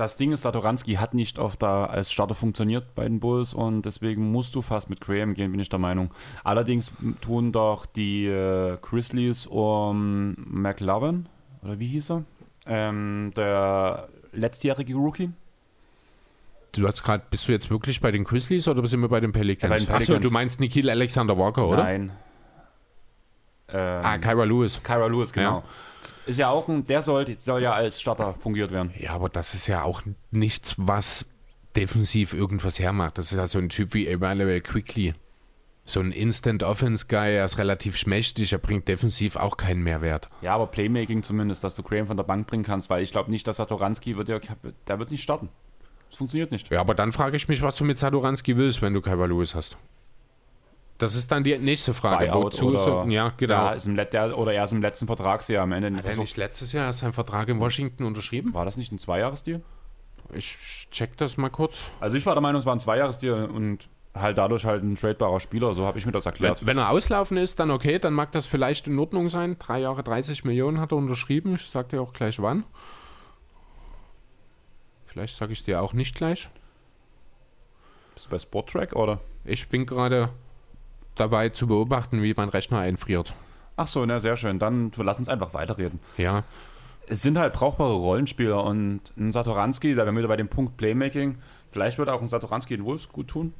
Das 0.00 0.16
Ding 0.16 0.32
ist, 0.32 0.42
Satoranski 0.42 0.94
hat 0.94 1.14
nicht 1.14 1.38
oft 1.38 1.62
da 1.62 1.84
als 1.84 2.10
Starter 2.10 2.34
funktioniert 2.34 2.94
bei 2.94 3.04
den 3.04 3.20
Bulls 3.20 3.54
und 3.54 3.82
deswegen 3.82 4.32
musst 4.32 4.54
du 4.56 4.62
fast 4.62 4.90
mit 4.90 5.00
Graham 5.00 5.34
gehen, 5.34 5.52
bin 5.52 5.60
ich 5.60 5.68
der 5.68 5.78
Meinung. 5.78 6.10
Allerdings 6.42 6.92
tun 7.20 7.52
doch 7.52 7.86
die 7.86 8.26
äh, 8.26 8.76
Grizzlies 8.80 9.46
um 9.46 10.34
McLovin, 10.38 11.26
oder 11.62 11.78
wie 11.78 11.86
hieß 11.86 12.10
er? 12.10 12.24
Ähm, 12.66 13.32
der 13.36 14.08
letztjährige 14.32 14.94
Rookie. 14.94 15.30
Du 16.72 16.86
hast 16.86 17.02
gerade, 17.02 17.24
bist 17.30 17.48
du 17.48 17.52
jetzt 17.52 17.68
wirklich 17.70 18.00
bei 18.00 18.10
den 18.10 18.24
Grizzlies 18.24 18.68
oder 18.68 18.86
sind 18.86 19.00
wir 19.00 19.08
bei 19.08 19.20
den 19.20 19.32
Pelicans? 19.32 19.62
Ja, 19.62 19.68
bei 19.68 19.76
den 19.84 19.94
Achso, 19.94 20.12
Pelicans. 20.12 20.22
du 20.26 20.30
meinst 20.32 20.60
Nikhil 20.60 20.88
Alexander 20.88 21.36
Walker, 21.36 21.66
oder? 21.66 21.82
Nein. 21.84 22.12
Ähm, 23.68 24.00
Ah, 24.04 24.18
Kyra 24.18 24.44
Lewis. 24.44 24.80
Kyra 24.82 25.06
Lewis, 25.06 25.32
genau. 25.32 25.58
Ja. 25.58 25.64
Ist 26.30 26.38
ja 26.38 26.48
auch 26.48 26.68
ein, 26.68 26.86
der 26.86 27.02
soll, 27.02 27.26
soll 27.40 27.60
ja 27.60 27.72
als 27.72 28.00
Starter 28.00 28.34
fungiert 28.34 28.70
werden. 28.70 28.94
Ja, 28.96 29.14
aber 29.14 29.28
das 29.28 29.52
ist 29.52 29.66
ja 29.66 29.82
auch 29.82 30.02
nichts, 30.30 30.76
was 30.78 31.26
defensiv 31.74 32.34
irgendwas 32.34 32.78
hermacht. 32.78 33.18
Das 33.18 33.32
ist 33.32 33.38
ja 33.38 33.48
so 33.48 33.58
ein 33.58 33.68
Typ 33.68 33.94
wie 33.94 34.06
Emmanuel 34.06 34.60
Quickly. 34.60 35.12
So 35.84 35.98
ein 35.98 36.12
Instant-Offense-Guy, 36.12 37.34
er 37.34 37.44
ist 37.44 37.58
relativ 37.58 37.96
schmächtig, 37.96 38.52
er 38.52 38.60
bringt 38.60 38.86
defensiv 38.86 39.34
auch 39.34 39.56
keinen 39.56 39.82
Mehrwert. 39.82 40.28
Ja, 40.40 40.54
aber 40.54 40.68
Playmaking 40.68 41.24
zumindest, 41.24 41.64
dass 41.64 41.74
du 41.74 41.82
Graham 41.82 42.06
von 42.06 42.16
der 42.16 42.22
Bank 42.22 42.46
bringen 42.46 42.62
kannst, 42.62 42.90
weil 42.90 43.02
ich 43.02 43.10
glaube 43.10 43.32
nicht, 43.32 43.48
dass 43.48 43.56
Satoranski 43.56 44.16
wird 44.16 44.28
ja, 44.28 44.38
der 44.86 44.98
wird 45.00 45.10
nicht 45.10 45.24
starten. 45.24 45.48
Das 46.10 46.18
funktioniert 46.18 46.52
nicht. 46.52 46.70
Ja, 46.70 46.80
aber 46.80 46.94
dann 46.94 47.10
frage 47.10 47.36
ich 47.36 47.48
mich, 47.48 47.60
was 47.60 47.74
du 47.74 47.82
mit 47.82 47.98
Satoranski 47.98 48.56
willst, 48.56 48.82
wenn 48.82 48.94
du 48.94 49.00
Kyra 49.00 49.24
Lewis 49.24 49.56
hast. 49.56 49.78
Das 51.00 51.14
ist 51.14 51.32
dann 51.32 51.42
die 51.42 51.56
nächste 51.56 51.94
Frage. 51.94 52.26
Buyout 52.26 52.44
Wozu 52.44 52.68
oder, 52.68 52.78
so, 52.78 53.04
ja, 53.08 53.32
genau. 53.36 53.54
Ja, 53.54 53.72
ist 53.72 53.86
im 53.86 53.96
der, 53.96 54.38
oder 54.38 54.52
er 54.52 54.64
ist 54.64 54.72
im 54.72 54.82
letzten 54.82 55.06
Vertragsjahr 55.06 55.62
am 55.62 55.72
Ende. 55.72 55.96
Hat 55.96 56.04
er 56.04 56.16
nicht 56.16 56.36
letztes 56.36 56.72
Jahr 56.72 56.86
erst 56.86 57.00
seinen 57.00 57.14
Vertrag 57.14 57.48
in 57.48 57.58
Washington 57.58 58.04
unterschrieben? 58.04 58.52
War 58.52 58.66
das 58.66 58.76
nicht 58.76 58.92
ein 58.92 58.98
Zweijahresdeal? 58.98 59.62
Ich 60.34 60.88
check 60.90 61.16
das 61.16 61.38
mal 61.38 61.48
kurz. 61.48 61.84
Also 62.00 62.18
ich 62.18 62.26
war 62.26 62.34
der 62.34 62.42
Meinung, 62.42 62.60
es 62.60 62.66
war 62.66 62.76
ein 62.76 62.80
Zweijahresdeal 62.80 63.46
und 63.46 63.88
halt 64.14 64.36
dadurch 64.36 64.66
halt 64.66 64.82
ein 64.82 64.94
tradebarer 64.94 65.40
Spieler, 65.40 65.74
so 65.74 65.86
habe 65.86 65.98
ich 65.98 66.04
mir 66.04 66.12
das 66.12 66.26
Wenn, 66.26 66.32
erklärt. 66.32 66.66
wenn 66.66 66.76
er 66.76 66.90
auslaufen 66.90 67.38
ist, 67.38 67.58
dann 67.60 67.70
okay, 67.70 67.98
dann 67.98 68.12
mag 68.12 68.30
das 68.32 68.46
vielleicht 68.46 68.86
in 68.86 68.98
Ordnung 68.98 69.30
sein. 69.30 69.56
Drei 69.58 69.80
Jahre 69.80 70.02
30 70.02 70.44
Millionen 70.44 70.80
hat 70.80 70.92
er 70.92 70.98
unterschrieben. 70.98 71.54
Ich 71.54 71.66
sag 71.66 71.88
dir 71.88 72.02
auch 72.02 72.12
gleich 72.12 72.40
wann. 72.42 72.64
Vielleicht 75.06 75.36
sage 75.36 75.54
ich 75.54 75.64
dir 75.64 75.80
auch 75.80 75.94
nicht 75.94 76.14
gleich. 76.14 76.50
Bist 78.14 78.26
du 78.26 78.30
bei 78.30 78.38
Sporttrack 78.38 78.94
oder? 78.94 79.20
Ich 79.44 79.68
bin 79.68 79.86
gerade 79.86 80.28
dabei 81.14 81.48
zu 81.50 81.66
beobachten, 81.66 82.22
wie 82.22 82.32
mein 82.36 82.48
Rechner 82.48 82.78
einfriert. 82.78 83.34
Ach 83.76 83.86
so, 83.86 84.04
na 84.06 84.20
sehr 84.20 84.36
schön. 84.36 84.58
Dann 84.58 84.90
lass 84.96 85.18
uns 85.18 85.28
einfach 85.28 85.54
weiterreden. 85.54 86.00
Ja, 86.18 86.44
Es 87.08 87.22
sind 87.22 87.38
halt 87.38 87.52
brauchbare 87.54 87.94
Rollenspieler 87.94 88.62
und 88.64 89.00
ein 89.16 89.32
Satoranski, 89.32 89.94
da 89.94 90.04
wären 90.04 90.14
wir 90.14 90.20
wieder 90.20 90.28
bei 90.28 90.36
dem 90.36 90.48
Punkt 90.48 90.76
Playmaking. 90.76 91.38
Vielleicht 91.70 91.98
würde 91.98 92.12
auch 92.12 92.20
ein 92.20 92.28
Satoranski 92.28 92.76
den 92.76 92.84
Wolves 92.84 93.08
gut 93.08 93.28
tun. 93.28 93.52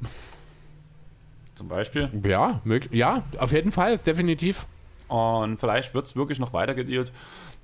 Zum 1.55 1.67
Beispiel. 1.67 2.09
ja, 2.23 2.61
möglich. 2.63 2.93
ja, 2.93 3.23
auf 3.37 3.51
jeden 3.51 3.71
Fall, 3.71 3.97
definitiv. 3.99 4.65
Und 5.07 5.59
vielleicht 5.59 5.93
wird 5.93 6.05
es 6.05 6.15
wirklich 6.15 6.39
noch 6.39 6.53
weitergedealt. 6.53 7.11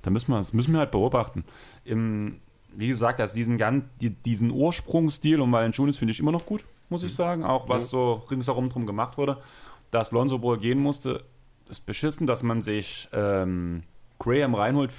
Da 0.02 0.10
müssen 0.10 0.30
wir, 0.30 0.36
das 0.36 0.52
müssen 0.52 0.72
wir 0.72 0.80
halt 0.80 0.90
beobachten. 0.90 1.44
Im, 1.84 2.40
wie 2.74 2.88
gesagt, 2.88 3.20
also 3.20 3.34
diesen, 3.34 3.56
gan- 3.56 3.88
die, 4.00 4.10
diesen 4.10 4.50
Ursprungsstil 4.50 5.40
um 5.40 5.50
Valanciunas 5.50 5.96
finde 5.96 6.12
ich 6.12 6.20
immer 6.20 6.32
noch 6.32 6.44
gut, 6.46 6.64
muss 6.90 7.02
ich 7.02 7.14
sagen. 7.14 7.44
Auch 7.44 7.68
was 7.68 7.88
so 7.88 8.22
ringsherum 8.30 8.68
drum 8.68 8.86
gemacht 8.86 9.16
wurde. 9.16 9.38
Dass 9.90 10.12
Lonzo 10.12 10.38
Ball 10.38 10.58
gehen 10.58 10.78
musste, 10.78 11.24
ist 11.68 11.86
beschissen. 11.86 12.26
Dass 12.26 12.42
man 12.42 12.62
sich 12.62 13.08
ähm, 13.12 13.82
Graham 14.18 14.54
reinholt, 14.54 14.92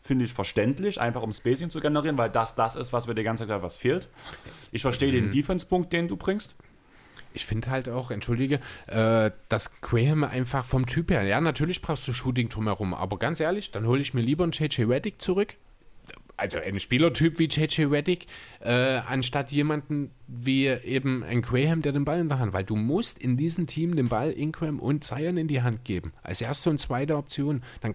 finde 0.00 0.24
ich 0.24 0.32
verständlich. 0.32 1.00
Einfach 1.00 1.22
um 1.22 1.32
Spacing 1.32 1.70
zu 1.70 1.80
generieren, 1.80 2.18
weil 2.18 2.30
das 2.30 2.54
das 2.54 2.76
ist, 2.76 2.92
was 2.92 3.06
mir 3.06 3.14
die 3.14 3.22
ganze 3.22 3.46
Zeit 3.46 3.62
was 3.62 3.78
fehlt. 3.78 4.08
Ich 4.72 4.82
verstehe 4.82 5.12
den 5.12 5.30
Defense-Punkt, 5.30 5.92
den 5.92 6.08
du 6.08 6.16
bringst. 6.16 6.56
Ich 7.34 7.46
finde 7.46 7.70
halt 7.70 7.88
auch, 7.88 8.10
entschuldige, 8.10 8.60
äh, 8.86 9.30
dass 9.48 9.80
Graham 9.80 10.24
einfach 10.24 10.64
vom 10.64 10.86
Typ 10.86 11.10
her, 11.10 11.22
ja, 11.22 11.40
natürlich 11.40 11.80
brauchst 11.80 12.06
du 12.06 12.12
Shooting 12.12 12.48
drumherum, 12.48 12.92
aber 12.92 13.18
ganz 13.18 13.40
ehrlich, 13.40 13.70
dann 13.70 13.86
hole 13.86 14.02
ich 14.02 14.12
mir 14.12 14.20
lieber 14.20 14.44
einen 14.44 14.52
JJ 14.52 14.82
Reddick 14.82 15.22
zurück. 15.22 15.56
Also 16.36 16.58
einen 16.58 16.80
Spielertyp 16.80 17.38
wie 17.38 17.44
JJ 17.44 17.84
Reddick, 17.84 18.26
äh, 18.60 18.72
anstatt 19.06 19.52
jemanden 19.52 20.10
wie 20.26 20.66
eben 20.66 21.22
ein 21.22 21.42
Graham, 21.42 21.82
der 21.82 21.92
den 21.92 22.04
Ball 22.04 22.20
in 22.20 22.28
der 22.28 22.38
Hand, 22.38 22.52
weil 22.52 22.64
du 22.64 22.74
musst 22.74 23.18
in 23.18 23.36
diesem 23.36 23.66
Team 23.66 23.96
den 23.96 24.08
Ball 24.08 24.32
Ingram 24.32 24.80
und 24.80 25.04
Zion 25.04 25.36
in 25.36 25.46
die 25.46 25.62
Hand 25.62 25.84
geben. 25.84 26.12
Als 26.22 26.40
erste 26.40 26.70
und 26.70 26.78
zweite 26.78 27.16
Option. 27.16 27.62
Dann 27.80 27.94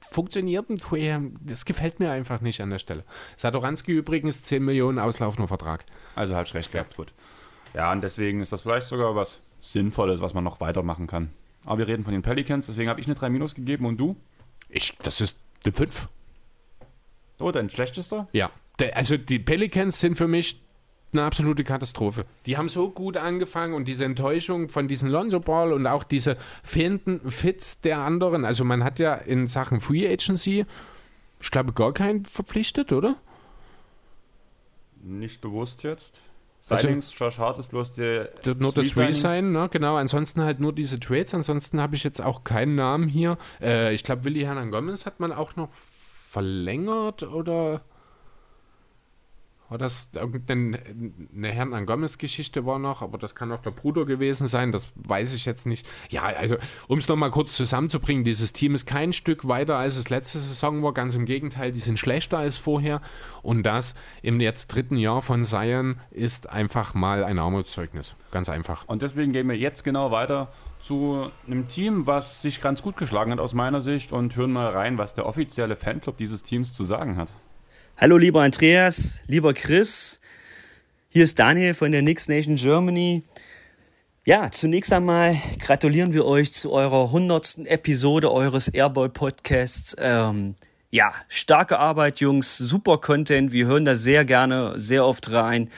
funktioniert 0.00 0.70
ein 0.70 0.78
Graham, 0.78 1.34
das 1.40 1.64
gefällt 1.64 2.00
mir 2.00 2.10
einfach 2.10 2.40
nicht 2.40 2.60
an 2.60 2.70
der 2.70 2.78
Stelle. 2.78 3.04
Satoranski 3.36 3.92
übrigens 3.92 4.42
10 4.42 4.64
Millionen 4.64 4.98
auslaufender 4.98 5.48
Vertrag. 5.48 5.84
Also 6.14 6.34
halt 6.36 6.52
recht 6.54 6.72
gehabt, 6.72 6.96
gut. 6.96 7.12
Ja, 7.74 7.90
und 7.92 8.02
deswegen 8.02 8.40
ist 8.40 8.52
das 8.52 8.62
vielleicht 8.62 8.86
sogar 8.86 9.16
was 9.16 9.40
Sinnvolles, 9.60 10.20
was 10.20 10.34
man 10.34 10.44
noch 10.44 10.60
weitermachen 10.60 11.06
kann. 11.06 11.30
Aber 11.64 11.78
wir 11.78 11.88
reden 11.88 12.04
von 12.04 12.12
den 12.12 12.22
Pelicans, 12.22 12.66
deswegen 12.66 12.90
habe 12.90 13.00
ich 13.00 13.06
eine 13.06 13.14
3 13.14 13.30
Minus 13.30 13.54
gegeben 13.54 13.86
und 13.86 13.96
du? 13.96 14.16
Ich, 14.68 14.96
das 15.02 15.20
ist 15.20 15.36
die 15.64 15.72
5. 15.72 16.08
Oh, 17.44 17.52
dein 17.52 17.68
schlechtester? 17.68 18.26
Ja, 18.32 18.50
der, 18.78 18.96
also 18.96 19.18
die 19.18 19.38
Pelicans 19.38 20.00
sind 20.00 20.16
für 20.16 20.26
mich 20.26 20.62
eine 21.12 21.24
absolute 21.24 21.62
Katastrophe. 21.62 22.24
Die 22.46 22.56
haben 22.56 22.70
so 22.70 22.90
gut 22.90 23.18
angefangen 23.18 23.74
und 23.74 23.86
diese 23.86 24.06
Enttäuschung 24.06 24.70
von 24.70 24.88
diesem 24.88 25.10
Lonzo 25.10 25.40
Ball 25.40 25.74
und 25.74 25.86
auch 25.86 26.04
diese 26.04 26.38
fehlenden 26.62 27.30
Fits 27.30 27.82
der 27.82 27.98
anderen. 27.98 28.46
Also 28.46 28.64
man 28.64 28.82
hat 28.82 28.98
ja 28.98 29.14
in 29.14 29.46
Sachen 29.46 29.82
Free 29.82 30.08
Agency, 30.10 30.64
ich 31.38 31.50
glaube, 31.50 31.74
gar 31.74 31.92
keinen 31.92 32.24
verpflichtet, 32.24 32.92
oder? 32.94 33.16
Nicht 35.02 35.42
bewusst 35.42 35.82
jetzt. 35.82 36.20
Also- 36.70 36.86
Signings, 36.86 37.12
Josh 37.18 37.38
Hart 37.38 37.58
ist 37.58 37.68
bloß 37.68 37.92
der 37.92 38.30
Nur 38.58 38.72
das. 38.72 38.96
Resign, 38.96 39.52
ne? 39.52 39.68
genau. 39.70 39.96
Ansonsten 39.96 40.42
halt 40.42 40.60
nur 40.60 40.72
diese 40.72 40.98
Trades. 40.98 41.34
Ansonsten 41.34 41.78
habe 41.78 41.94
ich 41.94 42.04
jetzt 42.04 42.22
auch 42.22 42.42
keinen 42.42 42.74
Namen 42.74 43.06
hier. 43.06 43.36
Äh, 43.60 43.92
ich 43.92 44.02
glaube, 44.02 44.24
Willi 44.24 44.40
Hernan 44.40 44.70
Gomez 44.70 45.04
hat 45.04 45.20
man 45.20 45.30
auch 45.30 45.56
noch 45.56 45.68
verlängert 46.34 47.22
oder 47.22 47.80
war 49.68 49.78
das 49.78 50.10
irgendeine 50.14 50.80
eine 51.34 51.48
Hernan 51.48 51.86
Gomez-Geschichte 51.86 52.66
war 52.66 52.78
noch, 52.80 53.02
aber 53.02 53.18
das 53.18 53.36
kann 53.36 53.52
auch 53.52 53.62
der 53.62 53.70
Bruder 53.70 54.04
gewesen 54.04 54.48
sein, 54.48 54.72
das 54.72 54.92
weiß 54.96 55.32
ich 55.34 55.46
jetzt 55.46 55.64
nicht. 55.64 55.88
Ja, 56.10 56.24
also 56.24 56.56
um 56.88 56.98
es 56.98 57.08
nochmal 57.08 57.30
kurz 57.30 57.56
zusammenzubringen, 57.56 58.24
dieses 58.24 58.52
Team 58.52 58.74
ist 58.74 58.84
kein 58.84 59.12
Stück 59.12 59.46
weiter 59.46 59.76
als 59.76 59.96
es 59.96 60.10
letzte 60.10 60.38
Saison 60.40 60.82
war, 60.82 60.92
ganz 60.92 61.14
im 61.14 61.24
Gegenteil, 61.24 61.70
die 61.70 61.78
sind 61.78 61.98
schlechter 61.98 62.38
als 62.38 62.58
vorher 62.58 63.00
und 63.42 63.62
das 63.62 63.94
im 64.22 64.40
jetzt 64.40 64.68
dritten 64.68 64.96
Jahr 64.96 65.22
von 65.22 65.44
Zion 65.44 66.00
ist 66.10 66.50
einfach 66.50 66.94
mal 66.94 67.22
ein 67.22 67.38
Armutszeugnis, 67.38 68.16
ganz 68.32 68.48
einfach. 68.48 68.86
Und 68.88 69.02
deswegen 69.02 69.32
gehen 69.32 69.48
wir 69.48 69.56
jetzt 69.56 69.84
genau 69.84 70.10
weiter 70.10 70.52
zu 70.84 71.30
einem 71.46 71.66
Team, 71.66 72.06
was 72.06 72.42
sich 72.42 72.60
ganz 72.60 72.82
gut 72.82 72.96
geschlagen 72.96 73.32
hat 73.32 73.38
aus 73.38 73.54
meiner 73.54 73.80
Sicht 73.80 74.12
und 74.12 74.36
hören 74.36 74.52
mal 74.52 74.68
rein, 74.68 74.98
was 74.98 75.14
der 75.14 75.24
offizielle 75.24 75.76
Fanclub 75.76 76.18
dieses 76.18 76.42
Teams 76.42 76.74
zu 76.74 76.84
sagen 76.84 77.16
hat. 77.16 77.30
Hallo 77.96 78.18
lieber 78.18 78.42
Andreas, 78.42 79.22
lieber 79.26 79.54
Chris, 79.54 80.20
hier 81.08 81.24
ist 81.24 81.38
Daniel 81.38 81.72
von 81.72 81.90
der 81.90 82.02
Nix 82.02 82.28
Nation 82.28 82.56
Germany. 82.56 83.22
Ja, 84.26 84.50
zunächst 84.50 84.92
einmal 84.92 85.34
gratulieren 85.58 86.12
wir 86.12 86.26
euch 86.26 86.52
zu 86.52 86.72
eurer 86.72 87.10
hundertsten 87.10 87.64
Episode 87.66 88.30
eures 88.30 88.68
Airboy 88.68 89.08
Podcasts. 89.08 89.96
Ähm, 89.98 90.54
ja, 90.90 91.12
starke 91.28 91.78
Arbeit, 91.78 92.20
Jungs, 92.20 92.58
super 92.58 92.98
Content. 92.98 93.52
Wir 93.52 93.66
hören 93.66 93.84
da 93.84 93.96
sehr 93.96 94.24
gerne, 94.24 94.78
sehr 94.78 95.06
oft 95.06 95.30
rein. 95.32 95.70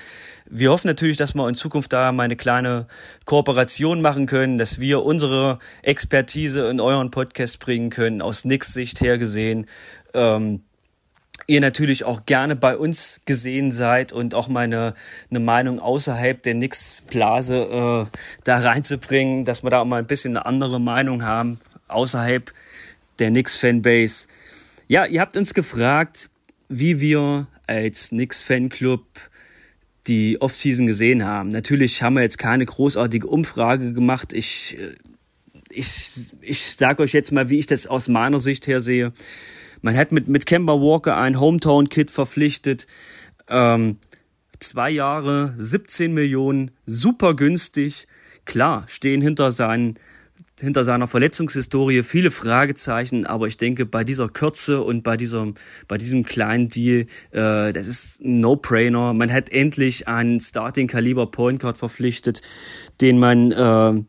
Wir 0.48 0.70
hoffen 0.70 0.86
natürlich, 0.86 1.16
dass 1.16 1.34
wir 1.34 1.48
in 1.48 1.54
Zukunft 1.54 1.92
da 1.92 2.12
mal 2.12 2.24
eine 2.24 2.36
kleine 2.36 2.86
Kooperation 3.24 4.00
machen 4.00 4.26
können, 4.26 4.58
dass 4.58 4.80
wir 4.80 5.04
unsere 5.04 5.58
Expertise 5.82 6.68
in 6.68 6.80
euren 6.80 7.10
Podcast 7.10 7.58
bringen 7.58 7.90
können, 7.90 8.22
aus 8.22 8.44
Nix 8.44 8.72
Sicht 8.72 9.00
her 9.00 9.18
gesehen. 9.18 9.66
Ähm, 10.14 10.62
ihr 11.46 11.60
natürlich 11.60 12.04
auch 12.04 12.26
gerne 12.26 12.56
bei 12.56 12.76
uns 12.76 13.22
gesehen 13.24 13.70
seid 13.70 14.12
und 14.12 14.34
auch 14.34 14.48
mal 14.48 14.64
eine, 14.64 14.94
eine 15.30 15.40
Meinung 15.40 15.78
außerhalb 15.78 16.42
der 16.42 16.54
Nix-Blase 16.54 18.08
äh, 18.12 18.18
da 18.44 18.58
reinzubringen, 18.58 19.44
dass 19.44 19.62
wir 19.62 19.70
da 19.70 19.80
auch 19.80 19.84
mal 19.84 19.98
ein 19.98 20.06
bisschen 20.06 20.36
eine 20.36 20.46
andere 20.46 20.80
Meinung 20.80 21.22
haben, 21.22 21.60
außerhalb 21.88 22.52
der 23.18 23.30
Nix-Fanbase. 23.30 24.28
Ja, 24.88 25.04
ihr 25.06 25.20
habt 25.20 25.36
uns 25.36 25.54
gefragt, 25.54 26.30
wie 26.68 27.00
wir 27.00 27.46
als 27.66 28.12
Nix-Fanclub 28.12 29.04
die 30.06 30.40
Offseason 30.40 30.86
gesehen 30.86 31.24
haben. 31.24 31.48
Natürlich 31.48 32.02
haben 32.02 32.14
wir 32.14 32.22
jetzt 32.22 32.38
keine 32.38 32.64
großartige 32.64 33.26
Umfrage 33.26 33.92
gemacht. 33.92 34.32
Ich, 34.32 34.78
äh, 34.78 34.94
ich, 35.70 36.30
ich 36.40 36.76
sage 36.76 37.02
euch 37.02 37.12
jetzt 37.12 37.32
mal, 37.32 37.50
wie 37.50 37.58
ich 37.58 37.66
das 37.66 37.86
aus 37.86 38.08
meiner 38.08 38.40
Sicht 38.40 38.66
her 38.66 38.80
sehe. 38.80 39.12
Man 39.82 39.96
hat 39.96 40.12
mit, 40.12 40.28
mit 40.28 40.46
Kemba 40.46 40.74
Walker 40.74 41.16
einen 41.16 41.40
Hometown-Kid 41.40 42.10
verpflichtet. 42.10 42.86
Ähm, 43.48 43.98
zwei 44.58 44.90
Jahre, 44.90 45.54
17 45.58 46.12
Millionen, 46.12 46.70
super 46.86 47.34
günstig. 47.34 48.06
Klar, 48.44 48.84
stehen 48.88 49.22
hinter 49.22 49.52
seinen 49.52 49.98
hinter 50.60 50.84
seiner 50.84 51.06
Verletzungshistorie 51.06 52.02
viele 52.02 52.30
Fragezeichen, 52.30 53.26
aber 53.26 53.46
ich 53.46 53.58
denke, 53.58 53.84
bei 53.84 54.04
dieser 54.04 54.28
Kürze 54.28 54.82
und 54.82 55.02
bei 55.02 55.16
diesem, 55.16 55.54
bei 55.86 55.98
diesem 55.98 56.24
kleinen 56.24 56.68
Deal, 56.68 57.06
äh, 57.32 57.72
das 57.72 57.86
ist 57.86 58.24
ein 58.24 58.40
No-Brainer. 58.40 59.12
Man 59.12 59.32
hat 59.32 59.50
endlich 59.50 60.08
einen 60.08 60.40
Starting-Kaliber 60.40 61.30
Point 61.30 61.60
Guard 61.60 61.76
verpflichtet, 61.76 62.40
den 63.02 63.18
man, 63.18 63.52
äh, 63.52 64.02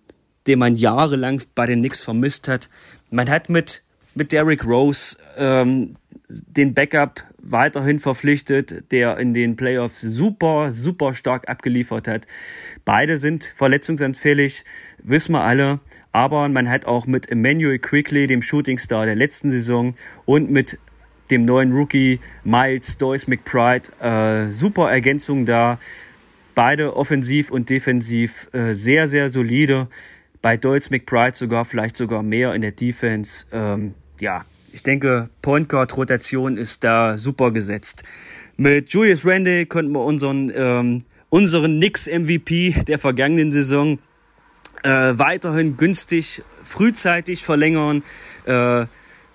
den 0.47 0.59
man 0.59 0.75
jahrelang 0.75 1.41
bei 1.53 1.65
den 1.65 1.79
Knicks 1.79 1.99
vermisst 2.01 2.47
hat. 2.47 2.69
Man 3.09 3.29
hat 3.29 3.49
mit, 3.49 3.83
mit 4.15 4.31
Derrick 4.31 4.65
Rose 4.65 5.17
ähm, 5.37 5.97
den 6.29 6.73
Backup 6.73 7.23
weiterhin 7.49 7.99
verpflichtet, 7.99 8.91
der 8.91 9.17
in 9.17 9.33
den 9.33 9.55
Playoffs 9.55 10.01
super, 10.01 10.71
super 10.71 11.13
stark 11.13 11.49
abgeliefert 11.49 12.07
hat. 12.07 12.27
Beide 12.83 13.17
sind 13.17 13.53
verletzungsanfällig, 13.55 14.65
wissen 15.09 15.33
wir 15.33 15.43
alle. 15.43 15.79
Aber 16.11 16.47
man 16.49 16.69
hat 16.69 16.85
auch 16.85 17.07
mit 17.07 17.29
Emmanuel 17.31 17.79
Quickly, 17.79 18.27
dem 18.27 18.41
Shootingstar 18.41 19.05
der 19.05 19.15
letzten 19.15 19.51
Saison, 19.51 19.95
und 20.25 20.49
mit 20.51 20.79
dem 21.31 21.43
neuen 21.43 21.73
Rookie 21.73 22.19
Miles 22.43 22.97
Doyce 22.97 23.27
McBride 23.27 23.91
äh, 24.01 24.51
super 24.51 24.91
Ergänzungen 24.91 25.45
da. 25.45 25.79
Beide 26.55 26.95
offensiv 26.95 27.51
und 27.51 27.69
defensiv 27.69 28.49
äh, 28.53 28.73
sehr, 28.73 29.07
sehr 29.07 29.29
solide. 29.29 29.87
Bei 30.41 30.57
Doyce 30.57 30.89
McBride 30.89 31.35
sogar 31.35 31.65
vielleicht 31.65 31.97
sogar 31.97 32.23
mehr 32.23 32.53
in 32.53 32.61
der 32.61 32.71
Defense. 32.71 33.45
Ähm, 33.51 33.93
ja, 34.19 34.45
ich 34.71 34.83
denke, 34.83 35.29
Point 35.41 35.69
Guard 35.69 35.95
Rotation 35.97 36.57
ist 36.57 36.83
da 36.83 37.17
super 37.17 37.51
gesetzt. 37.51 38.03
Mit 38.57 38.89
Julius 38.89 39.25
Randle 39.25 39.65
konnten 39.65 39.91
wir 39.91 40.03
unseren, 40.03 40.51
ähm, 40.55 41.03
unseren 41.29 41.77
Knicks 41.77 42.07
MVP 42.07 42.75
der 42.87 42.97
vergangenen 42.97 43.51
Saison 43.51 43.99
äh, 44.87 45.19
weiterhin 45.19 45.75
günstig, 45.75 46.43
frühzeitig 46.63 47.43
verlängern. 47.43 48.03
Äh, 48.45 48.85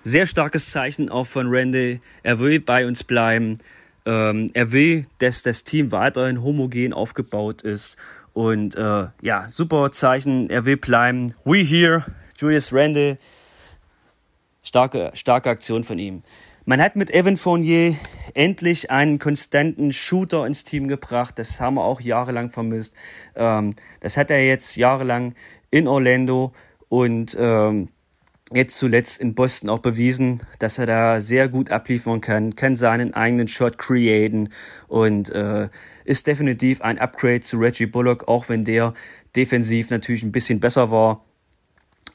sehr 0.03 0.25
starkes 0.25 0.71
Zeichen 0.71 1.09
auch 1.09 1.27
von 1.27 1.47
Randle. 1.49 1.99
Er 2.23 2.39
will 2.39 2.59
bei 2.59 2.87
uns 2.87 3.03
bleiben. 3.03 3.59
Ähm, 4.05 4.49
er 4.53 4.71
will, 4.71 5.05
dass 5.19 5.43
das 5.43 5.63
Team 5.63 5.91
weiterhin 5.91 6.41
homogen 6.41 6.91
aufgebaut 6.91 7.61
ist. 7.61 7.97
Und 8.33 8.75
äh, 8.75 9.07
ja, 9.21 9.47
super 9.47 9.91
Zeichen. 9.91 10.49
Er 10.49 10.65
will 10.65 10.77
bleiben. 10.77 11.33
We 11.45 11.59
here, 11.59 12.03
Julius 12.37 12.73
Randle. 12.73 13.19
Starke, 14.63 15.11
starke 15.13 15.51
Aktion 15.51 15.83
von 15.83 15.99
ihm. 15.99 16.23
Man 16.65 16.81
hat 16.81 16.95
mit 16.95 17.13
Evan 17.13 17.35
Fournier 17.35 17.97
endlich 18.33 18.89
einen 18.89 19.19
konstanten 19.19 19.91
Shooter 19.91 20.47
ins 20.47 20.63
Team 20.63 20.87
gebracht. 20.87 21.37
Das 21.37 21.59
haben 21.59 21.75
wir 21.75 21.83
auch 21.83 21.99
jahrelang 21.99 22.49
vermisst. 22.49 22.95
Ähm, 23.35 23.75
das 23.99 24.15
hat 24.15 24.31
er 24.31 24.45
jetzt 24.45 24.77
jahrelang 24.77 25.35
in 25.71 25.89
Orlando 25.89 26.53
und 26.87 27.35
ähm, 27.37 27.89
jetzt 28.53 28.77
zuletzt 28.77 29.19
in 29.19 29.35
Boston 29.35 29.69
auch 29.69 29.79
bewiesen, 29.79 30.41
dass 30.59 30.77
er 30.77 30.85
da 30.85 31.19
sehr 31.19 31.49
gut 31.49 31.69
abliefern 31.69 32.21
kann, 32.21 32.55
kann 32.55 32.77
seinen 32.77 33.13
eigenen 33.13 33.49
Shot 33.49 33.77
createn 33.77 34.49
und 34.87 35.31
äh, 35.31 35.67
ist 36.05 36.27
definitiv 36.27 36.81
ein 36.81 36.97
Upgrade 36.97 37.41
zu 37.41 37.57
Reggie 37.57 37.87
Bullock, 37.87 38.29
auch 38.29 38.47
wenn 38.47 38.63
der 38.63 38.93
defensiv 39.35 39.89
natürlich 39.89 40.23
ein 40.23 40.31
bisschen 40.31 40.61
besser 40.61 40.91
war. 40.91 41.25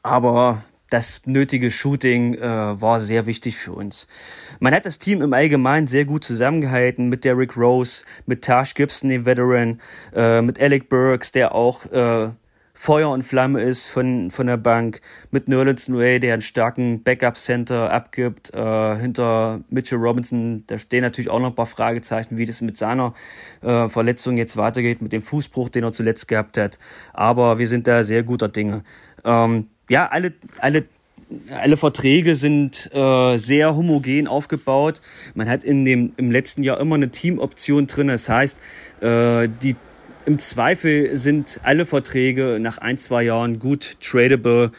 Aber 0.02 0.64
das 0.90 1.22
nötige 1.26 1.70
Shooting 1.70 2.34
äh, 2.34 2.40
war 2.40 3.00
sehr 3.00 3.26
wichtig 3.26 3.56
für 3.56 3.72
uns. 3.72 4.08
Man 4.60 4.74
hat 4.74 4.86
das 4.86 4.98
Team 4.98 5.22
im 5.22 5.32
Allgemeinen 5.32 5.86
sehr 5.86 6.04
gut 6.04 6.24
zusammengehalten 6.24 7.08
mit 7.08 7.24
Derrick 7.24 7.56
Rose, 7.56 8.04
mit 8.26 8.42
Tash 8.42 8.74
Gibson, 8.74 9.10
dem 9.10 9.26
Veteran, 9.26 9.80
äh, 10.14 10.42
mit 10.42 10.60
Alec 10.60 10.88
Burks, 10.88 11.32
der 11.32 11.54
auch 11.54 11.84
äh, 11.92 12.30
Feuer 12.80 13.10
und 13.10 13.22
Flamme 13.22 13.60
ist 13.60 13.86
von, 13.86 14.30
von 14.30 14.46
der 14.46 14.56
Bank, 14.56 15.00
mit 15.32 15.48
Nerlens 15.48 15.88
Noe, 15.88 16.20
der 16.20 16.34
einen 16.34 16.42
starken 16.42 17.02
Backup-Center 17.02 17.92
abgibt, 17.92 18.54
äh, 18.54 18.96
hinter 18.96 19.62
Mitchell 19.68 19.98
Robinson, 19.98 20.62
da 20.68 20.78
stehen 20.78 21.02
natürlich 21.02 21.28
auch 21.28 21.40
noch 21.40 21.48
ein 21.48 21.54
paar 21.56 21.66
Fragezeichen, 21.66 22.38
wie 22.38 22.46
das 22.46 22.60
mit 22.60 22.76
seiner 22.76 23.14
äh, 23.62 23.88
Verletzung 23.88 24.36
jetzt 24.36 24.56
weitergeht, 24.56 25.02
mit 25.02 25.12
dem 25.12 25.22
Fußbruch, 25.22 25.70
den 25.70 25.82
er 25.82 25.90
zuletzt 25.90 26.28
gehabt 26.28 26.56
hat. 26.56 26.78
Aber 27.12 27.58
wir 27.58 27.66
sind 27.66 27.88
da 27.88 28.04
sehr 28.04 28.22
guter 28.22 28.48
Dinge. 28.48 28.84
Ähm, 29.24 29.66
ja, 29.88 30.06
alle, 30.06 30.32
alle, 30.60 30.84
alle 31.50 31.76
Verträge 31.76 32.36
sind 32.36 32.90
äh, 32.92 33.36
sehr 33.36 33.76
homogen 33.76 34.28
aufgebaut. 34.28 35.00
Man 35.34 35.48
hat 35.48 35.64
in 35.64 35.84
dem, 35.84 36.12
im 36.16 36.30
letzten 36.30 36.62
Jahr 36.62 36.80
immer 36.80 36.94
eine 36.94 37.10
Teamoption 37.10 37.86
drin. 37.86 38.08
Das 38.08 38.28
heißt, 38.28 38.60
äh, 39.00 39.48
die, 39.62 39.76
im 40.26 40.38
Zweifel 40.38 41.16
sind 41.16 41.60
alle 41.62 41.86
Verträge 41.86 42.58
nach 42.60 42.78
ein, 42.78 42.98
zwei 42.98 43.22
Jahren 43.22 43.58
gut 43.58 43.96
tradable. 44.00 44.72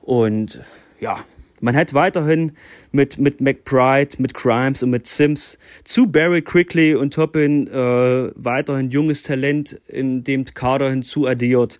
Und 0.00 0.60
ja, 1.00 1.24
man 1.60 1.76
hat 1.76 1.92
weiterhin 1.92 2.52
mit, 2.90 3.18
mit 3.18 3.40
McBride, 3.40 4.16
mit 4.18 4.32
Grimes 4.32 4.82
und 4.82 4.90
mit 4.90 5.06
Sims 5.06 5.58
zu 5.84 6.06
Barry 6.06 6.40
Quickly 6.40 6.94
und 6.94 7.12
Toppin 7.12 7.68
äh, 7.68 8.30
weiterhin 8.34 8.90
junges 8.90 9.22
Talent 9.22 9.78
in 9.86 10.24
dem 10.24 10.46
Kader 10.46 10.90
hinzuaddiert. 10.90 11.78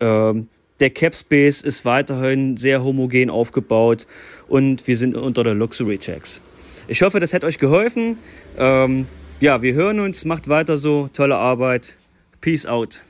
Ähm, 0.00 0.48
der 0.82 0.90
Cap 0.90 1.14
Space 1.14 1.62
ist 1.62 1.84
weiterhin 1.84 2.56
sehr 2.56 2.82
homogen 2.82 3.30
aufgebaut 3.30 4.08
und 4.48 4.84
wir 4.88 4.96
sind 4.96 5.16
unter 5.16 5.44
der 5.44 5.54
Luxury 5.54 5.96
Checks. 5.96 6.42
Ich 6.88 7.02
hoffe, 7.02 7.20
das 7.20 7.32
hat 7.32 7.44
euch 7.44 7.60
geholfen. 7.60 8.18
Ähm, 8.58 9.06
ja, 9.38 9.62
wir 9.62 9.74
hören 9.74 10.00
uns, 10.00 10.24
macht 10.24 10.48
weiter 10.48 10.76
so, 10.76 11.08
tolle 11.12 11.36
Arbeit. 11.36 11.96
Peace 12.40 12.66
out. 12.66 13.02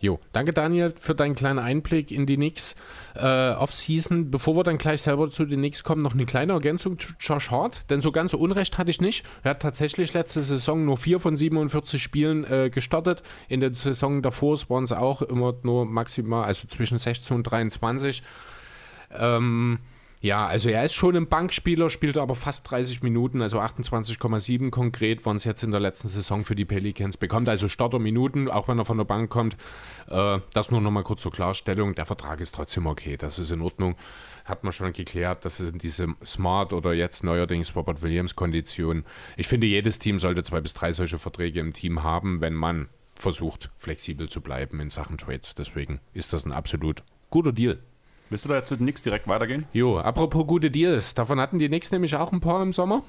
Jo, 0.00 0.18
danke 0.32 0.54
Daniel 0.54 0.94
für 0.98 1.14
deinen 1.14 1.34
kleinen 1.34 1.58
Einblick 1.58 2.10
in 2.10 2.24
die 2.24 2.36
Knicks 2.36 2.74
äh, 3.18 3.50
Off-Season. 3.52 4.30
Bevor 4.30 4.56
wir 4.56 4.64
dann 4.64 4.78
gleich 4.78 5.02
selber 5.02 5.30
zu 5.30 5.44
den 5.44 5.58
Knicks 5.58 5.82
kommen, 5.82 6.02
noch 6.02 6.14
eine 6.14 6.26
kleine 6.26 6.52
Ergänzung 6.52 6.98
zu 6.98 7.12
Josh 7.20 7.50
Hart, 7.50 7.88
denn 7.90 8.00
so 8.00 8.12
ganz 8.12 8.34
Unrecht 8.34 8.78
hatte 8.78 8.90
ich 8.90 9.00
nicht. 9.00 9.24
Er 9.42 9.50
hat 9.50 9.62
tatsächlich 9.62 10.12
letzte 10.14 10.42
Saison 10.42 10.84
nur 10.84 10.96
vier 10.96 11.20
von 11.20 11.36
47 11.36 12.02
Spielen 12.02 12.44
äh, 12.44 12.70
gestartet. 12.70 13.22
In 13.48 13.60
der 13.60 13.74
Saison 13.74 14.22
davor 14.22 14.48
waren 14.68 14.84
es 14.84 14.92
auch 14.92 15.20
immer 15.22 15.54
nur 15.62 15.84
maximal, 15.84 16.44
also 16.44 16.66
zwischen 16.68 16.98
16 16.98 17.36
und 17.36 17.42
23. 17.42 18.22
Ähm, 19.12 19.78
ja, 20.20 20.46
also 20.46 20.68
er 20.68 20.84
ist 20.84 20.94
schon 20.94 21.14
ein 21.16 21.28
Bankspieler, 21.28 21.90
spielt 21.90 22.16
aber 22.16 22.34
fast 22.34 22.68
30 22.68 23.02
Minuten, 23.04 23.40
also 23.40 23.60
28,7 23.60 24.70
konkret 24.70 25.24
waren 25.24 25.36
es 25.36 25.44
jetzt 25.44 25.62
in 25.62 25.70
der 25.70 25.78
letzten 25.78 26.08
Saison 26.08 26.44
für 26.44 26.56
die 26.56 26.64
Pelicans. 26.64 27.16
Bekommt 27.16 27.48
also 27.48 27.68
Starterminuten, 27.68 28.50
auch 28.50 28.66
wenn 28.66 28.78
er 28.78 28.84
von 28.84 28.98
der 28.98 29.04
Bank 29.04 29.30
kommt. 29.30 29.56
Äh, 30.08 30.40
das 30.52 30.72
nur 30.72 30.80
nochmal 30.80 31.04
kurz 31.04 31.22
zur 31.22 31.30
Klarstellung. 31.30 31.94
Der 31.94 32.04
Vertrag 32.04 32.40
ist 32.40 32.54
trotzdem 32.54 32.86
okay, 32.86 33.16
das 33.16 33.38
ist 33.38 33.52
in 33.52 33.60
Ordnung. 33.60 33.94
Hat 34.44 34.64
man 34.64 34.72
schon 34.72 34.92
geklärt, 34.92 35.44
das 35.44 35.58
sind 35.58 35.82
diese 35.82 36.08
Smart 36.24 36.72
oder 36.72 36.94
jetzt 36.94 37.22
neuerdings 37.22 37.76
Robert 37.76 38.02
Williams 38.02 38.34
Konditionen. 38.34 39.04
Ich 39.36 39.46
finde, 39.46 39.68
jedes 39.68 40.00
Team 40.00 40.18
sollte 40.18 40.42
zwei 40.42 40.60
bis 40.60 40.74
drei 40.74 40.92
solche 40.92 41.18
Verträge 41.18 41.60
im 41.60 41.72
Team 41.72 42.02
haben, 42.02 42.40
wenn 42.40 42.54
man 42.54 42.88
versucht, 43.14 43.70
flexibel 43.76 44.28
zu 44.28 44.40
bleiben 44.40 44.80
in 44.80 44.90
Sachen 44.90 45.16
Trades. 45.16 45.54
Deswegen 45.54 46.00
ist 46.12 46.32
das 46.32 46.44
ein 46.44 46.52
absolut 46.52 47.04
guter 47.30 47.52
Deal. 47.52 47.78
Willst 48.30 48.44
du 48.44 48.48
da 48.48 48.56
jetzt 48.56 48.68
zu 48.68 48.76
den 48.76 48.84
Knicks 48.84 49.02
direkt 49.02 49.26
weitergehen? 49.26 49.66
Jo, 49.72 49.98
apropos 49.98 50.46
gute 50.46 50.70
Deals. 50.70 51.14
Davon 51.14 51.40
hatten 51.40 51.58
die 51.58 51.68
Knicks 51.68 51.90
nämlich 51.90 52.14
auch 52.16 52.32
ein 52.32 52.40
paar 52.40 52.62
im 52.62 52.72
Sommer. 52.72 53.02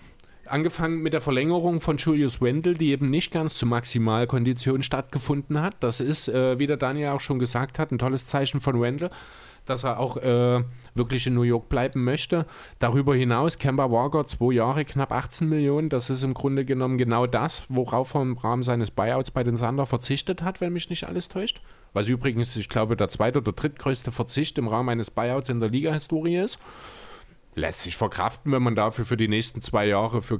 Angefangen 0.46 1.02
mit 1.02 1.14
der 1.14 1.22
Verlängerung 1.22 1.82
von 1.82 1.98
Julius 1.98 2.42
Wendel, 2.42 2.76
die 2.76 2.92
eben 2.92 3.10
nicht 3.10 3.32
ganz 3.32 3.56
zu 3.56 3.66
Maximalkonditionen 3.66 4.82
stattgefunden 4.82 5.62
hat. 5.62 5.76
Das 5.82 6.00
ist, 6.00 6.28
äh, 6.30 6.58
wie 6.58 6.68
der 6.68 6.78
Daniel 6.78 7.10
auch 7.10 7.22
schon 7.22 7.38
gesagt 7.38 7.80
hat, 7.80 7.92
ein 7.92 8.00
tolles 8.00 8.26
Zeichen 8.26 8.62
von 8.62 8.80
Wendel 8.82 9.10
dass 9.70 9.84
er 9.84 10.00
auch 10.00 10.18
äh, 10.18 10.64
wirklich 10.96 11.28
in 11.28 11.36
New 11.36 11.44
York 11.44 11.70
bleiben 11.70 12.04
möchte. 12.04 12.46
Darüber 12.80 13.16
hinaus, 13.16 13.58
Kemba 13.58 13.92
Walker, 13.92 14.26
zwei 14.26 14.54
Jahre, 14.54 14.84
knapp 14.84 15.12
18 15.12 15.48
Millionen. 15.48 15.90
Das 15.90 16.10
ist 16.10 16.24
im 16.24 16.34
Grunde 16.34 16.66
genommen 16.66 16.98
genau 16.98 17.28
das, 17.28 17.64
worauf 17.70 18.16
er 18.16 18.22
im 18.22 18.38
Rahmen 18.38 18.64
seines 18.64 18.92
Buyouts 18.92 19.32
bei 19.32 19.44
den 19.44 19.58
Sander 19.58 19.86
verzichtet 19.86 20.44
hat, 20.44 20.62
wenn 20.62 20.74
mich 20.74 20.90
nicht 20.90 21.06
alles 21.06 21.28
täuscht. 21.28 21.62
Was 21.94 22.08
übrigens, 22.08 22.56
ich 22.56 22.70
glaube, 22.70 22.96
der 22.96 23.10
zweite 23.10 23.40
oder 23.40 23.52
drittgrößte 23.52 24.12
Verzicht 24.12 24.58
im 24.58 24.68
Rahmen 24.68 24.90
eines 24.90 25.12
Buyouts 25.12 25.50
in 25.50 25.60
der 25.60 25.70
Liga-Historie 25.70 26.38
ist. 26.38 26.60
Lässt 27.56 27.82
sich 27.82 27.98
verkraften, 27.98 28.52
wenn 28.52 28.62
man 28.62 28.76
dafür 28.76 29.06
für 29.06 29.18
die 29.18 29.28
nächsten 29.28 29.62
zwei 29.62 29.88
Jahre 29.88 30.22
für 30.22 30.40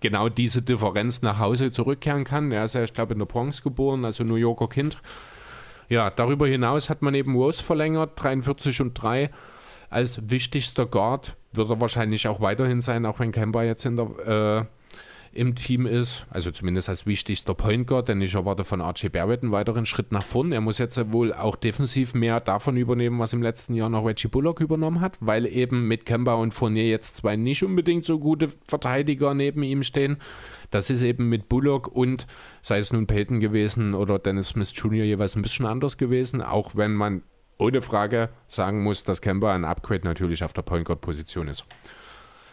genau 0.00 0.28
diese 0.28 0.62
Differenz 0.62 1.22
nach 1.22 1.38
Hause 1.38 1.70
zurückkehren 1.70 2.24
kann. 2.24 2.52
Er 2.52 2.64
ist 2.64 2.74
ja, 2.74 2.84
ich 2.84 2.92
glaube, 2.92 3.14
in 3.14 3.18
der 3.18 3.26
Bronx 3.26 3.62
geboren, 3.62 4.04
also 4.04 4.24
New 4.24 4.36
Yorker 4.36 4.68
Kind. 4.68 4.98
Ja, 5.88 6.10
darüber 6.10 6.46
hinaus 6.46 6.90
hat 6.90 7.02
man 7.02 7.14
eben 7.14 7.34
Rose 7.34 7.64
verlängert, 7.64 8.12
43 8.16 8.80
und 8.82 8.94
3 8.94 9.30
als 9.90 10.30
wichtigster 10.30 10.86
Guard. 10.86 11.36
Wird 11.52 11.70
er 11.70 11.80
wahrscheinlich 11.80 12.28
auch 12.28 12.40
weiterhin 12.40 12.82
sein, 12.82 13.06
auch 13.06 13.20
wenn 13.20 13.32
Kemba 13.32 13.64
jetzt 13.64 13.86
in 13.86 13.96
der, 13.96 14.06
äh, 14.60 14.77
im 15.32 15.54
Team 15.54 15.86
ist. 15.86 16.26
Also 16.30 16.50
zumindest 16.50 16.88
als 16.88 17.06
wichtigster 17.06 17.54
Point 17.54 17.86
Guard, 17.86 18.08
denn 18.08 18.20
ich 18.20 18.34
erwarte 18.34 18.64
von 18.64 18.80
Archie 18.80 19.08
Barrett 19.08 19.42
einen 19.42 19.52
weiteren 19.52 19.86
Schritt 19.86 20.12
nach 20.12 20.24
vorn. 20.24 20.52
Er 20.52 20.60
muss 20.60 20.78
jetzt 20.78 21.12
wohl 21.12 21.32
auch 21.32 21.56
defensiv 21.56 22.14
mehr 22.14 22.40
davon 22.40 22.76
übernehmen, 22.76 23.18
was 23.18 23.32
im 23.32 23.42
letzten 23.42 23.74
Jahr 23.74 23.88
noch 23.88 24.04
Reggie 24.04 24.28
Bullock 24.28 24.60
übernommen 24.60 25.00
hat, 25.00 25.18
weil 25.20 25.46
eben 25.46 25.88
mit 25.88 26.06
Kemba 26.06 26.34
und 26.34 26.54
Fournier 26.54 26.88
jetzt 26.88 27.16
zwei 27.16 27.36
nicht 27.36 27.62
unbedingt 27.62 28.04
so 28.04 28.18
gute 28.18 28.48
Verteidiger 28.66 29.34
neben 29.34 29.62
ihm 29.62 29.82
stehen. 29.82 30.18
Das 30.70 30.90
ist 30.90 31.02
eben 31.02 31.28
mit 31.28 31.48
Bullock 31.48 31.88
und 31.88 32.26
sei 32.62 32.78
es 32.78 32.92
nun 32.92 33.06
Peyton 33.06 33.40
gewesen 33.40 33.94
oder 33.94 34.18
Dennis 34.18 34.48
Smith 34.48 34.72
Jr. 34.74 35.04
jeweils 35.04 35.36
ein 35.36 35.42
bisschen 35.42 35.66
anders 35.66 35.96
gewesen, 35.96 36.42
auch 36.42 36.76
wenn 36.76 36.94
man 36.94 37.22
ohne 37.58 37.82
Frage 37.82 38.30
sagen 38.46 38.82
muss, 38.82 39.02
dass 39.02 39.20
Kemba 39.20 39.54
ein 39.54 39.64
Upgrade 39.64 40.06
natürlich 40.06 40.44
auf 40.44 40.52
der 40.52 40.62
Point 40.62 40.84
Guard 40.86 41.00
Position 41.00 41.48
ist. 41.48 41.64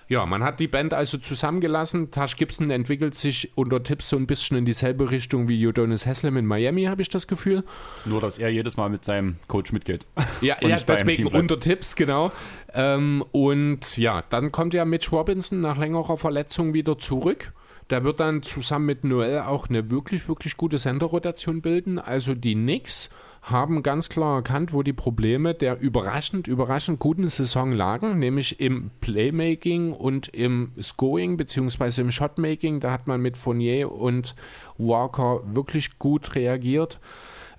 Ja, 0.07 0.25
man 0.27 0.43
hat 0.43 0.59
die 0.59 0.67
Band 0.67 0.93
also 0.93 1.17
zusammengelassen. 1.17 2.11
Tash 2.11 2.35
Gibson 2.35 2.69
entwickelt 2.69 3.15
sich 3.15 3.51
unter 3.55 3.81
Tipps 3.81 4.09
so 4.09 4.17
ein 4.17 4.27
bisschen 4.27 4.57
in 4.57 4.65
dieselbe 4.65 5.09
Richtung 5.09 5.49
wie 5.49 5.65
Udonis 5.65 6.05
Haslem 6.05 6.37
in 6.37 6.45
Miami, 6.45 6.83
habe 6.83 7.01
ich 7.01 7.09
das 7.09 7.25
Gefühl. 7.25 7.63
Nur, 8.05 8.21
dass 8.21 8.37
er 8.37 8.49
jedes 8.49 8.77
Mal 8.77 8.89
mit 8.89 9.03
seinem 9.03 9.37
Coach 9.47 9.73
mitgeht. 9.73 10.05
Ja, 10.41 10.57
ja 10.61 10.77
deswegen 10.77 11.25
unter 11.25 11.59
Tipps, 11.59 11.95
genau. 11.95 12.31
Ähm, 12.73 13.23
und 13.31 13.97
ja, 13.97 14.23
dann 14.29 14.51
kommt 14.51 14.75
ja 14.75 14.85
Mitch 14.85 15.09
Robinson 15.11 15.61
nach 15.61 15.77
längerer 15.77 16.17
Verletzung 16.17 16.75
wieder 16.75 16.99
zurück. 16.99 17.51
Der 17.89 18.03
wird 18.03 18.19
dann 18.19 18.43
zusammen 18.43 18.85
mit 18.85 19.03
Noel 19.03 19.41
auch 19.41 19.69
eine 19.69 19.89
wirklich, 19.89 20.27
wirklich 20.27 20.57
gute 20.57 20.77
Center-Rotation 20.77 21.61
bilden. 21.61 21.97
Also 21.97 22.35
die 22.35 22.53
Knicks 22.53 23.09
haben 23.45 23.83
ganz 23.83 24.09
klar 24.09 24.37
erkannt, 24.37 24.73
wo 24.73 24.81
die 24.81 24.93
Probleme 24.93 25.53
der 25.53 25.79
überraschend, 25.79 26.47
überraschend 26.47 26.97
guten 26.97 27.29
Saison 27.29 27.71
lagen, 27.71 28.17
nämlich 28.17 28.59
im 28.59 28.89
Playmaking 29.01 29.93
und 29.93 30.29
im 30.29 30.71
Scoring 30.81 31.37
beziehungsweise 31.37 32.01
im 32.01 32.11
Shotmaking. 32.11 32.79
Da 32.79 32.91
hat 32.91 33.05
man 33.05 33.21
mit 33.21 33.37
Fournier 33.37 33.91
und 33.91 34.33
Walker 34.79 35.41
wirklich 35.45 35.99
gut 35.99 36.33
reagiert. 36.33 36.99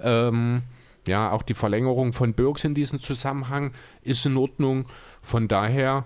Ähm, 0.01 0.63
ja, 1.07 1.31
auch 1.31 1.45
die 1.45 1.55
Verlängerung 1.55 2.13
von 2.13 2.35
Burks 2.35 2.65
in 2.65 2.75
diesem 2.75 2.99
Zusammenhang 2.99 3.71
ist 4.03 4.27
in 4.27 4.37
Ordnung. 4.37 4.87
Von 5.23 5.47
daher, 5.47 6.05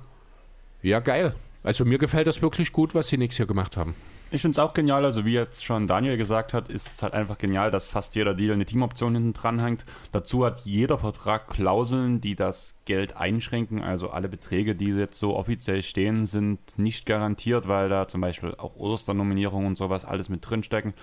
ja, 0.82 1.00
geil. 1.00 1.34
Also 1.62 1.86
mir 1.86 1.98
gefällt 1.98 2.26
das 2.26 2.42
wirklich 2.42 2.72
gut, 2.72 2.94
was 2.94 3.08
die 3.08 3.16
Knicks 3.16 3.38
hier 3.38 3.46
gemacht 3.46 3.78
haben. 3.78 3.94
Ich 4.32 4.42
finde 4.42 4.52
es 4.52 4.58
auch 4.60 4.74
genial, 4.74 5.04
also 5.04 5.24
wie 5.24 5.32
jetzt 5.32 5.64
schon 5.64 5.88
Daniel 5.88 6.16
gesagt 6.16 6.54
hat, 6.54 6.68
ist 6.68 6.94
es 6.94 7.02
halt 7.02 7.14
einfach 7.14 7.36
genial, 7.36 7.72
dass 7.72 7.88
fast 7.88 8.14
jeder 8.14 8.32
Deal 8.32 8.52
eine 8.52 8.64
Teamoption 8.64 9.14
hinten 9.14 9.32
dran 9.32 9.58
hängt. 9.58 9.84
Dazu 10.12 10.46
hat 10.46 10.60
jeder 10.60 10.98
Vertrag 10.98 11.48
Klauseln, 11.48 12.20
die 12.20 12.36
das 12.36 12.76
Geld 12.84 13.16
einschränken. 13.16 13.82
Also 13.82 14.10
alle 14.10 14.28
Beträge, 14.28 14.76
die 14.76 14.90
jetzt 14.90 15.18
so 15.18 15.34
offiziell 15.34 15.82
stehen, 15.82 16.26
sind 16.26 16.60
nicht 16.78 17.06
garantiert, 17.06 17.66
weil 17.66 17.88
da 17.88 18.06
zum 18.06 18.20
Beispiel 18.20 18.54
auch 18.54 18.76
Osternominierungen 18.76 19.66
und 19.66 19.76
sowas 19.76 20.04
alles 20.04 20.28
mit 20.28 20.48
drinstecken. 20.48 20.94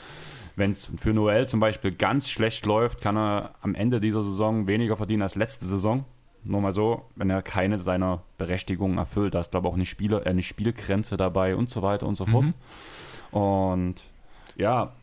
Wenn 0.56 0.72
es 0.72 0.90
für 0.98 1.14
Noel 1.14 1.48
zum 1.48 1.60
Beispiel 1.60 1.92
ganz 1.92 2.30
schlecht 2.30 2.66
läuft, 2.66 3.02
kann 3.02 3.18
er 3.18 3.56
am 3.60 3.76
Ende 3.76 4.00
dieser 4.00 4.24
Saison 4.24 4.68
weniger 4.68 4.96
verdienen 4.96 5.24
als 5.24 5.36
letzte 5.36 5.66
Saison. 5.66 6.06
Nur 6.46 6.62
mal 6.62 6.72
so, 6.72 7.04
wenn 7.18 7.30
er 7.30 7.42
keine 7.42 7.78
seiner 7.80 8.24
Berechtigungen 8.38 8.98
erfüllt. 8.98 9.36
Da 9.36 9.42
ist, 9.42 9.52
glaube 9.52 9.68
ich, 9.68 9.72
auch 9.72 9.76
eine, 9.76 9.86
Spieler, 9.86 10.26
äh, 10.26 10.30
eine 10.30 10.44
Spielgrenze 10.44 11.18
dabei 11.18 11.58
und 11.58 11.70
so 11.70 11.82
weiter 11.82 12.08
und 12.08 12.16
so 12.16 12.26
fort. 12.26 12.46
Und 13.32 13.96
ja, 14.56 14.94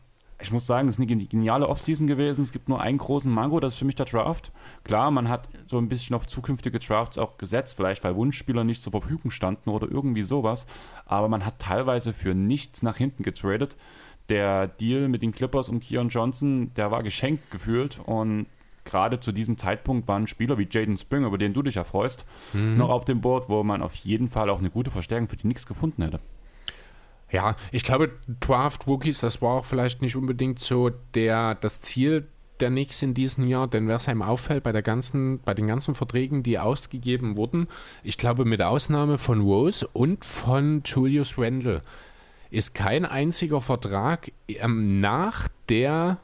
ich 0.41 0.51
muss 0.51 0.67
sagen, 0.67 0.87
es 0.89 0.95
ist 0.99 0.99
eine 1.09 1.25
geniale 1.25 1.67
Offseason 1.69 2.07
gewesen. 2.07 2.43
Es 2.43 2.51
gibt 2.51 2.67
nur 2.67 2.81
einen 2.81 2.97
großen 2.97 3.31
Mango, 3.31 3.59
das 3.61 3.73
ist 3.75 3.79
für 3.79 3.85
mich 3.85 3.95
der 3.95 4.05
Draft. 4.05 4.51
Klar, 4.83 5.09
man 5.11 5.29
hat 5.29 5.47
so 5.67 5.77
ein 5.77 5.87
bisschen 5.87 6.15
auf 6.15 6.27
zukünftige 6.27 6.79
Drafts 6.79 7.17
auch 7.17 7.37
gesetzt, 7.37 7.75
vielleicht 7.77 8.03
weil 8.03 8.15
Wunschspieler 8.15 8.63
nicht 8.65 8.83
zur 8.83 8.91
Verfügung 8.91 9.31
standen 9.31 9.69
oder 9.69 9.89
irgendwie 9.89 10.23
sowas. 10.23 10.67
Aber 11.05 11.29
man 11.29 11.45
hat 11.45 11.59
teilweise 11.59 12.11
für 12.11 12.33
nichts 12.35 12.83
nach 12.83 12.97
hinten 12.97 13.23
getradet. 13.23 13.77
Der 14.27 14.67
Deal 14.67 15.07
mit 15.07 15.21
den 15.21 15.31
Clippers 15.31 15.69
um 15.69 15.79
Keon 15.79 16.09
Johnson, 16.09 16.73
der 16.73 16.91
war 16.91 17.03
geschenkt 17.03 17.49
gefühlt 17.51 17.99
und 18.05 18.47
gerade 18.83 19.19
zu 19.19 19.31
diesem 19.31 19.57
Zeitpunkt 19.57 20.07
waren 20.07 20.27
Spieler 20.27 20.57
wie 20.57 20.67
Jaden 20.69 20.97
Spring, 20.97 21.23
über 21.25 21.37
den 21.37 21.53
du 21.53 21.61
dich 21.61 21.77
erfreust, 21.77 22.25
Mhm. 22.53 22.77
noch 22.77 22.89
auf 22.89 23.05
dem 23.05 23.21
Board, 23.21 23.49
wo 23.49 23.63
man 23.63 23.81
auf 23.81 23.95
jeden 23.95 24.27
Fall 24.29 24.49
auch 24.49 24.59
eine 24.59 24.69
gute 24.69 24.91
Verstärkung 24.91 25.27
für 25.27 25.37
die 25.37 25.43
Knicks 25.43 25.65
gefunden 25.65 26.03
hätte. 26.03 26.19
Ja, 27.31 27.55
ich 27.71 27.83
glaube, 27.83 28.11
Draft 28.39 28.87
Rookies, 28.87 29.19
das 29.19 29.41
war 29.41 29.55
auch 29.55 29.65
vielleicht 29.65 30.01
nicht 30.01 30.15
unbedingt 30.15 30.59
so 30.59 30.89
der, 31.13 31.55
das 31.55 31.81
Ziel 31.81 32.27
der 32.59 32.69
Knicks 32.69 33.01
in 33.01 33.13
diesem 33.13 33.47
Jahr, 33.47 33.67
denn 33.67 33.87
wer 33.87 33.97
es 33.97 34.07
einem 34.07 34.21
auffällt 34.21 34.63
bei 34.63 34.71
der 34.71 34.81
ganzen, 34.81 35.39
bei 35.39 35.53
den 35.53 35.67
ganzen 35.67 35.95
Verträgen, 35.95 36.43
die 36.43 36.59
ausgegeben 36.59 37.35
wurden, 37.35 37.67
ich 38.03 38.17
glaube 38.17 38.45
mit 38.45 38.61
Ausnahme 38.61 39.17
von 39.17 39.41
Rose 39.41 39.87
und 39.91 40.23
von 40.23 40.81
Julius 40.85 41.37
Randle, 41.37 41.81
ist 42.51 42.73
kein 42.73 43.05
einziger 43.05 43.59
Vertrag 43.59 44.31
ähm, 44.47 44.99
nach 45.01 45.49
der 45.67 46.19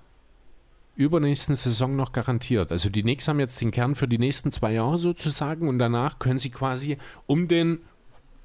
übernächsten 0.95 1.55
Saison 1.55 1.95
noch 1.95 2.11
garantiert. 2.11 2.71
Also 2.71 2.89
die 2.89 3.01
Knicks 3.01 3.27
haben 3.27 3.39
jetzt 3.39 3.59
den 3.59 3.71
Kern 3.71 3.95
für 3.95 4.07
die 4.07 4.17
nächsten 4.17 4.51
zwei 4.51 4.73
Jahre 4.73 4.97
sozusagen 4.97 5.67
und 5.67 5.79
danach 5.79 6.19
können 6.19 6.39
sie 6.39 6.51
quasi 6.51 6.97
um 7.25 7.47
den 7.47 7.79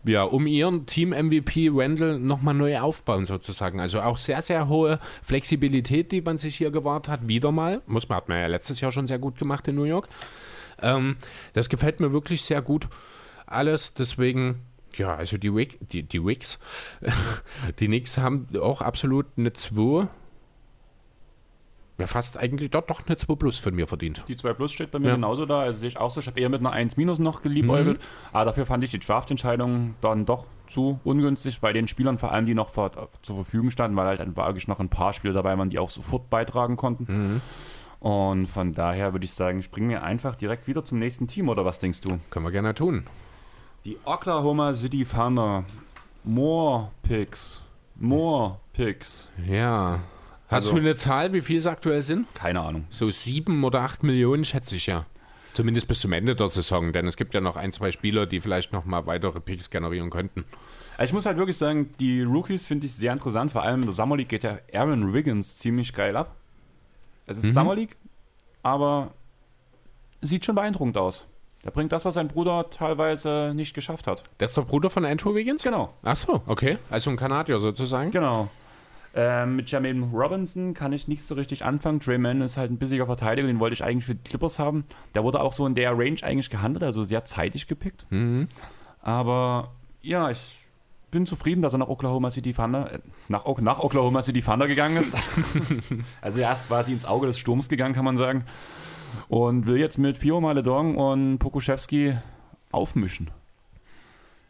ja, 0.07 0.23
um 0.23 0.47
ihren 0.47 0.87
Team-MVP 0.87 1.71
Randall 1.73 2.19
nochmal 2.19 2.55
neu 2.55 2.79
aufbauen 2.79 3.27
sozusagen. 3.27 3.81
Also 3.81 4.01
auch 4.01 4.19
sehr, 4.19 4.43
sehr 4.43 4.69
hohe 4.69 4.99
Flexibilität, 5.23 6.13
die 6.13 6.21
man 6.21 6.39
sich 6.39 6.57
hier 6.57 6.71
gewahrt 6.71 7.09
hat. 7.09 7.29
Wieder 7.29 7.53
mal, 7.53 7.83
muss 7.87 8.09
man, 8.09 8.17
hat 8.17 8.29
man 8.29 8.39
ja 8.39 8.47
letztes 8.47 8.81
Jahr 8.81 8.93
schon 8.93 9.07
sehr 9.07 9.19
gut 9.19 9.39
gemacht 9.39 9.67
in 9.69 9.75
New 9.75 9.85
York. 9.85 10.09
Ähm, 10.83 11.17
das 11.53 11.69
gefällt 11.69 12.01
mir 12.01 12.13
wirklich 12.13 12.43
sehr 12.43 12.63
gut 12.63 12.89
alles. 13.47 13.95
Deswegen, 13.95 14.63
ja, 14.97 15.15
also 15.15 15.39
die, 15.39 15.55
Wick, 15.55 15.79
die, 15.91 16.03
die 16.03 16.25
Wicks, 16.25 16.59
die 17.81 17.87
Knicks 17.87 18.19
haben 18.19 18.47
auch 18.61 18.81
absolut 18.81 19.27
eine 19.37 19.53
2. 19.53 20.09
Ja, 21.99 22.07
fast 22.07 22.37
eigentlich 22.37 22.71
dort 22.71 22.91
doch 22.91 23.07
eine 23.07 23.17
2 23.17 23.35
Plus 23.37 23.59
von 23.59 23.75
mir 23.75 23.87
verdient. 23.87 24.23
Die 24.29 24.37
2 24.37 24.53
Plus 24.53 24.71
steht 24.73 24.91
bei 24.91 24.99
mir 24.99 25.09
Ja. 25.09 25.15
genauso 25.15 25.47
da. 25.47 25.61
Also 25.61 25.79
sehe 25.81 25.89
ich 25.89 25.97
auch 25.99 26.11
so. 26.11 26.21
Ich 26.21 26.27
habe 26.27 26.39
eher 26.39 26.51
mit 26.51 26.61
einer 26.61 26.73
1 26.73 26.99
Minus 26.99 27.19
noch 27.19 27.41
geliebäugelt. 27.41 28.05
Aber 28.33 28.45
dafür 28.45 28.67
fand 28.67 28.85
ich 28.85 28.91
die 28.91 28.99
Draft-Entscheidung 28.99 29.95
dann 30.03 30.27
doch 30.27 30.47
zu 30.67 31.01
ungünstig 31.05 31.61
bei 31.61 31.73
den 31.73 31.89
Spielern, 31.89 32.19
vor 32.19 32.33
allem 32.33 32.45
die 32.45 32.55
noch 32.55 32.69
vor, 32.69 32.91
zur 33.23 33.37
Verfügung 33.37 33.71
standen, 33.71 33.97
weil 33.97 34.07
halt 34.07 34.21
dann 34.21 34.37
wirklich 34.37 34.69
noch 34.69 34.79
ein 34.81 34.91
paar 34.91 35.13
Spieler 35.15 35.33
dabei 35.33 35.57
waren, 35.57 35.71
die 35.71 35.79
auch 35.79 35.89
sofort 35.89 36.29
beitragen 36.29 36.77
konnten. 36.77 37.41
Und 38.01 38.47
von 38.47 38.73
daher 38.73 39.15
würde 39.15 39.25
ich 39.25 39.33
sagen, 39.33 39.63
springen 39.63 39.89
wir 39.89 40.03
einfach 40.03 40.37
direkt 40.37 40.67
wieder 40.69 40.85
zum 40.85 40.99
nächsten 40.99 41.29
Team, 41.29 41.49
oder 41.49 41.65
was 41.65 41.79
denkst 41.79 42.03
du? 42.03 42.19
Können 42.29 42.45
wir 42.45 42.53
gerne 42.53 42.75
tun. 42.75 43.05
Die 43.87 43.97
Oklahoma 44.05 44.75
City 44.75 45.05
Thunder. 45.07 45.65
More 46.25 46.91
Picks. 47.03 47.63
More 47.95 48.59
Picks. 48.75 49.31
Ja. 49.49 50.01
Hast 50.49 50.65
Also- 50.67 50.73
du 50.75 50.79
eine 50.79 50.95
Zahl, 50.95 51.33
wie 51.33 51.41
viel 51.43 51.59
es 51.59 51.67
aktuell 51.67 52.03
sind? 52.03 52.33
Keine 52.35 52.61
Ahnung. 52.61 52.85
So 52.91 53.11
sieben 53.11 53.65
oder 53.65 53.81
acht 53.83 54.03
Millionen 54.03 54.45
schätze 54.45 54.77
ich 54.77 54.87
ja. 54.87 55.07
Zumindest 55.55 55.89
bis 55.89 56.01
zum 56.01 56.13
Ende 56.13 56.37
der 56.37 56.49
Saison, 56.49 56.93
denn 56.93 57.07
es 57.07 57.17
gibt 57.17 57.33
ja 57.35 57.41
noch 57.41 57.57
ein, 57.57 57.73
zwei 57.73 57.91
Spieler, 57.91 58.27
die 58.27 58.41
vielleicht 58.41 58.73
noch 58.73 58.85
mal 58.85 59.07
weitere 59.07 59.41
Picks 59.41 59.71
generieren 59.71 60.11
könnten. 60.11 60.45
Also 60.99 61.11
ich 61.11 61.15
muss 61.15 61.27
halt 61.27 61.39
wirklich 61.39 61.57
sagen, 61.57 61.95
die 61.99 62.23
Rookies 62.23 62.67
finde 62.67 62.87
ich 62.87 62.95
sehr 62.95 63.13
interessant. 63.13 63.51
Vor 63.53 63.63
allem 63.63 63.81
in 63.81 63.87
der 63.87 63.95
Summer 63.95 64.17
League 64.17 64.29
geht 64.29 64.45
ja 64.45 64.59
Aaron 64.75 65.13
Wiggins 65.15 65.57
ziemlich 65.57 65.93
geil 65.95 66.17
ab. 66.17 66.37
Es 67.27 67.39
ist 67.39 67.45
Mhm. 67.45 67.53
Summer 67.53 67.75
League, 67.75 67.97
aber 68.63 69.15
sieht 70.21 70.45
schon 70.45 70.55
beeindruckend 70.55 70.97
aus. 70.99 71.27
Der 71.65 71.71
bringt 71.71 71.91
das, 71.91 72.05
was 72.05 72.15
sein 72.15 72.29
Bruder 72.29 72.71
teilweise 72.71 73.53
nicht 73.55 73.75
geschafft 73.75 74.07
hat. 74.07 74.23
Das 74.39 74.51
ist 74.51 74.57
der 74.57 74.63
Bruder 74.63 74.89
von 74.91 75.05
Andrew 75.05 75.35
Wiggins? 75.35 75.63
Genau. 75.65 75.93
Ach 76.03 76.17
so, 76.17 76.43
okay. 76.47 76.79
Also 76.91 77.11
ein 77.11 77.17
Kanadier 77.17 77.59
sozusagen. 77.59 78.11
Genau. 78.13 78.49
Ähm, 79.19 79.57
mit 79.57 79.71
Jermaine 79.71 80.11
Robinson 80.13 80.75
kann 80.75 80.93
ich 80.93 81.09
nicht 81.09 81.25
so 81.25 81.35
richtig 81.35 81.65
anfangen. 81.65 82.01
Trey 82.01 82.19
Mann 82.19 82.43
ist 82.43 82.59
halt 82.59 82.71
ein 82.71 82.77
bissiger 82.77 83.07
Verteidiger, 83.07 83.47
den 83.47 83.59
wollte 83.59 83.73
ich 83.73 83.83
eigentlich 83.83 84.05
für 84.05 84.15
die 84.15 84.23
Clippers 84.23 84.59
haben. 84.59 84.85
Der 85.15 85.25
wurde 85.25 85.41
auch 85.41 85.55
so 85.55 85.67
in 85.67 85.75
der 85.75 85.93
Range 85.93 86.19
eigentlich 86.23 86.51
gehandelt, 86.51 86.85
also 86.85 87.03
sehr 87.03 87.25
zeitig 87.25 87.67
gepickt. 87.67 88.07
Mhm. 88.11 88.49
Aber 89.01 89.73
ja, 90.03 90.31
ich 90.31 90.59
bin 91.11 91.25
zufrieden, 91.25 91.63
dass 91.63 91.73
er 91.73 91.79
nach 91.79 91.89
Oklahoma 91.89 92.31
City 92.31 92.53
Thunder, 92.53 92.93
äh, 92.93 92.99
nach, 93.29 93.47
nach 93.59 93.79
Oklahoma 93.79 94.23
City 94.23 94.43
Thunder 94.43 94.69
gegangen 94.69 94.99
ist. 94.99 95.17
also 96.21 96.41
er 96.41 96.53
ist 96.53 96.67
quasi 96.69 96.93
ins 96.93 97.07
Auge 97.07 97.27
des 97.27 97.39
Sturms 97.39 97.71
gegangen, 97.71 97.95
kann 97.95 98.05
man 98.05 98.19
sagen. 98.19 98.45
Und 99.29 99.67
will 99.67 99.79
jetzt 99.79 99.97
mit 99.97 100.19
Fio 100.19 100.43
Maledong 100.43 100.97
und 100.97 101.39
Pokuschewski 101.39 102.19
aufmischen. 102.71 103.31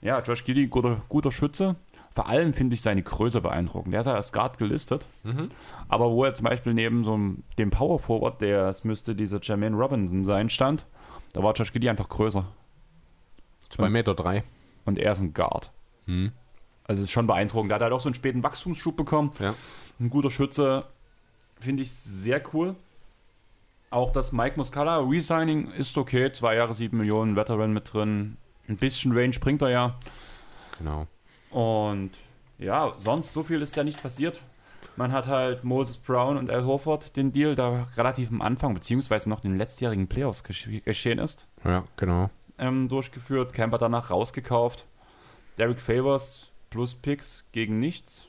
Ja, 0.02 0.20
Josh 0.20 0.44
Giddy, 0.44 0.66
guter, 0.66 1.02
guter 1.08 1.30
Schütze. 1.30 1.76
Vor 2.16 2.28
allem 2.28 2.54
finde 2.54 2.72
ich 2.72 2.80
seine 2.80 3.02
Größe 3.02 3.42
beeindruckend. 3.42 3.92
Der 3.92 4.00
ist 4.00 4.06
ja 4.06 4.14
als 4.14 4.32
Guard 4.32 4.56
gelistet. 4.56 5.06
Mhm. 5.22 5.50
Aber 5.88 6.10
wo 6.10 6.24
er 6.24 6.34
zum 6.34 6.44
Beispiel 6.44 6.72
neben 6.72 7.04
so 7.04 7.12
einem, 7.12 7.44
dem 7.58 7.68
Power 7.68 7.98
Forward, 7.98 8.40
der 8.40 8.70
es 8.70 8.84
müsste 8.84 9.14
dieser 9.14 9.38
Jermaine 9.42 9.76
Robinson 9.76 10.24
sein, 10.24 10.48
stand, 10.48 10.86
da 11.34 11.42
war 11.42 11.52
Josh 11.52 11.72
Giddy 11.72 11.90
einfach 11.90 12.08
größer. 12.08 12.46
Zwei 13.68 13.90
Meter 13.90 14.14
drei. 14.14 14.44
Und 14.86 14.98
er 14.98 15.12
ist 15.12 15.20
ein 15.20 15.34
Guard. 15.34 15.70
Mhm. 16.06 16.32
Also 16.84 17.02
es 17.02 17.08
ist 17.08 17.12
schon 17.12 17.26
beeindruckend. 17.26 17.70
Der 17.70 17.74
hat 17.74 17.82
halt 17.82 17.92
auch 17.92 18.00
so 18.00 18.08
einen 18.08 18.14
späten 18.14 18.42
Wachstumsschub 18.42 18.96
bekommen. 18.96 19.32
Ja. 19.38 19.52
Ein 20.00 20.08
guter 20.08 20.30
Schütze. 20.30 20.86
Finde 21.60 21.82
ich 21.82 21.92
sehr 21.92 22.40
cool. 22.54 22.76
Auch 23.90 24.10
das 24.10 24.32
Mike 24.32 24.56
Muscala 24.56 25.00
Resigning 25.00 25.70
ist 25.72 25.98
okay. 25.98 26.32
Zwei 26.32 26.56
Jahre, 26.56 26.72
sieben 26.72 26.96
Millionen, 26.96 27.36
Veteran 27.36 27.74
mit 27.74 27.92
drin. 27.92 28.38
Ein 28.68 28.76
bisschen 28.78 29.12
Range 29.12 29.36
bringt 29.38 29.60
er 29.60 29.68
ja. 29.68 29.98
Genau. 30.78 31.06
Und 31.56 32.10
ja, 32.58 32.92
sonst 32.98 33.32
so 33.32 33.42
viel 33.42 33.62
ist 33.62 33.76
ja 33.76 33.82
nicht 33.82 34.02
passiert. 34.02 34.42
Man 34.96 35.10
hat 35.12 35.26
halt 35.26 35.64
Moses 35.64 35.96
Brown 35.96 36.36
und 36.36 36.50
Al 36.50 36.66
Horford 36.66 37.16
den 37.16 37.32
Deal, 37.32 37.54
da 37.54 37.86
relativ 37.96 38.28
am 38.30 38.42
Anfang, 38.42 38.74
beziehungsweise 38.74 39.30
noch 39.30 39.42
in 39.42 39.52
den 39.52 39.58
letztjährigen 39.58 40.06
Playoffs 40.06 40.44
gesch- 40.44 40.82
geschehen 40.82 41.18
ist, 41.18 41.48
Ja, 41.64 41.84
genau. 41.96 42.28
ähm, 42.58 42.90
durchgeführt. 42.90 43.54
Camper 43.54 43.78
danach 43.78 44.10
rausgekauft. 44.10 44.84
Derek 45.58 45.80
Favors 45.80 46.50
plus 46.68 46.94
Picks 46.94 47.46
gegen 47.52 47.78
nichts 47.80 48.28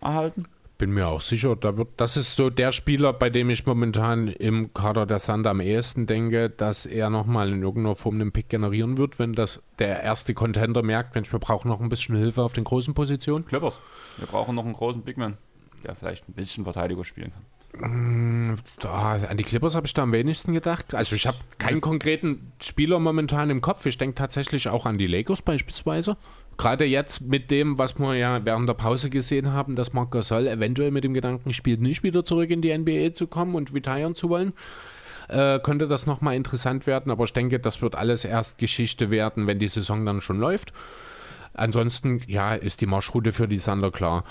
erhalten. 0.00 0.46
Bin 0.78 0.92
mir 0.92 1.08
auch 1.08 1.20
sicher, 1.20 1.56
da 1.56 1.76
wird, 1.76 1.88
das 1.96 2.16
ist 2.16 2.36
so 2.36 2.50
der 2.50 2.72
Spieler, 2.72 3.12
bei 3.12 3.30
dem 3.30 3.50
ich 3.50 3.66
momentan 3.66 4.28
im 4.28 4.72
Kader 4.74 5.06
der 5.06 5.18
Sander 5.18 5.50
am 5.50 5.60
ehesten 5.60 6.06
denke, 6.06 6.50
dass 6.50 6.86
er 6.86 7.10
nochmal 7.10 7.50
in 7.50 7.62
irgendeiner 7.62 7.96
Form 7.96 8.16
einen 8.16 8.32
Pick 8.32 8.48
generieren 8.48 8.98
wird, 8.98 9.18
wenn 9.18 9.32
das 9.32 9.62
der 9.78 10.02
erste 10.02 10.34
Contender 10.34 10.82
merkt, 10.82 11.14
Mensch, 11.14 11.32
wir 11.32 11.38
brauchen 11.38 11.68
noch 11.68 11.80
ein 11.80 11.88
bisschen 11.88 12.16
Hilfe 12.16 12.42
auf 12.42 12.52
den 12.52 12.64
großen 12.64 12.94
Positionen. 12.94 13.46
Clippers. 13.46 13.80
Wir 14.18 14.26
brauchen 14.26 14.54
noch 14.54 14.64
einen 14.64 14.74
großen 14.74 15.02
Bigman, 15.02 15.38
der 15.84 15.94
vielleicht 15.94 16.28
ein 16.28 16.32
bisschen 16.32 16.64
Verteidiger 16.64 17.04
spielen 17.04 17.32
kann. 17.32 17.42
Mm, 17.78 18.56
Da, 18.78 19.16
an 19.28 19.36
die 19.36 19.44
Clippers 19.44 19.74
habe 19.74 19.86
ich 19.86 19.94
da 19.94 20.02
am 20.02 20.12
wenigsten 20.12 20.52
gedacht. 20.52 20.94
Also 20.94 21.14
ich 21.14 21.26
habe 21.26 21.36
keinen 21.58 21.80
konkreten 21.80 22.52
Spieler 22.62 22.98
momentan 22.98 23.50
im 23.50 23.60
Kopf. 23.60 23.84
Ich 23.86 23.98
denke 23.98 24.14
tatsächlich 24.14 24.68
auch 24.68 24.86
an 24.86 24.98
die 24.98 25.06
Lakers 25.06 25.42
beispielsweise. 25.42 26.16
Gerade 26.56 26.84
jetzt 26.84 27.20
mit 27.20 27.50
dem, 27.50 27.78
was 27.78 27.98
wir 27.98 28.14
ja 28.14 28.44
während 28.44 28.68
der 28.68 28.74
Pause 28.74 29.10
gesehen 29.10 29.52
haben, 29.52 29.76
dass 29.76 29.92
Marc 29.92 30.12
Gasol 30.12 30.46
eventuell 30.46 30.90
mit 30.90 31.04
dem 31.04 31.12
Gedanken 31.12 31.52
spielt, 31.52 31.80
nicht 31.80 32.02
wieder 32.02 32.24
zurück 32.24 32.50
in 32.50 32.62
die 32.62 32.76
NBA 32.76 33.12
zu 33.12 33.26
kommen 33.26 33.54
und 33.54 33.74
retiren 33.74 34.14
zu 34.14 34.30
wollen, 34.30 34.54
äh, 35.28 35.58
könnte 35.60 35.86
das 35.86 36.06
nochmal 36.06 36.34
interessant 36.34 36.86
werden. 36.86 37.12
Aber 37.12 37.24
ich 37.24 37.32
denke, 37.32 37.60
das 37.60 37.82
wird 37.82 37.94
alles 37.94 38.24
erst 38.24 38.58
Geschichte 38.58 39.10
werden, 39.10 39.46
wenn 39.46 39.58
die 39.58 39.68
Saison 39.68 40.06
dann 40.06 40.20
schon 40.20 40.38
läuft. 40.38 40.72
Ansonsten, 41.52 42.20
ja, 42.26 42.54
ist 42.54 42.80
die 42.80 42.86
Marschroute 42.86 43.32
für 43.32 43.48
die 43.48 43.58
Sander 43.58 43.90
klar. 43.90 44.24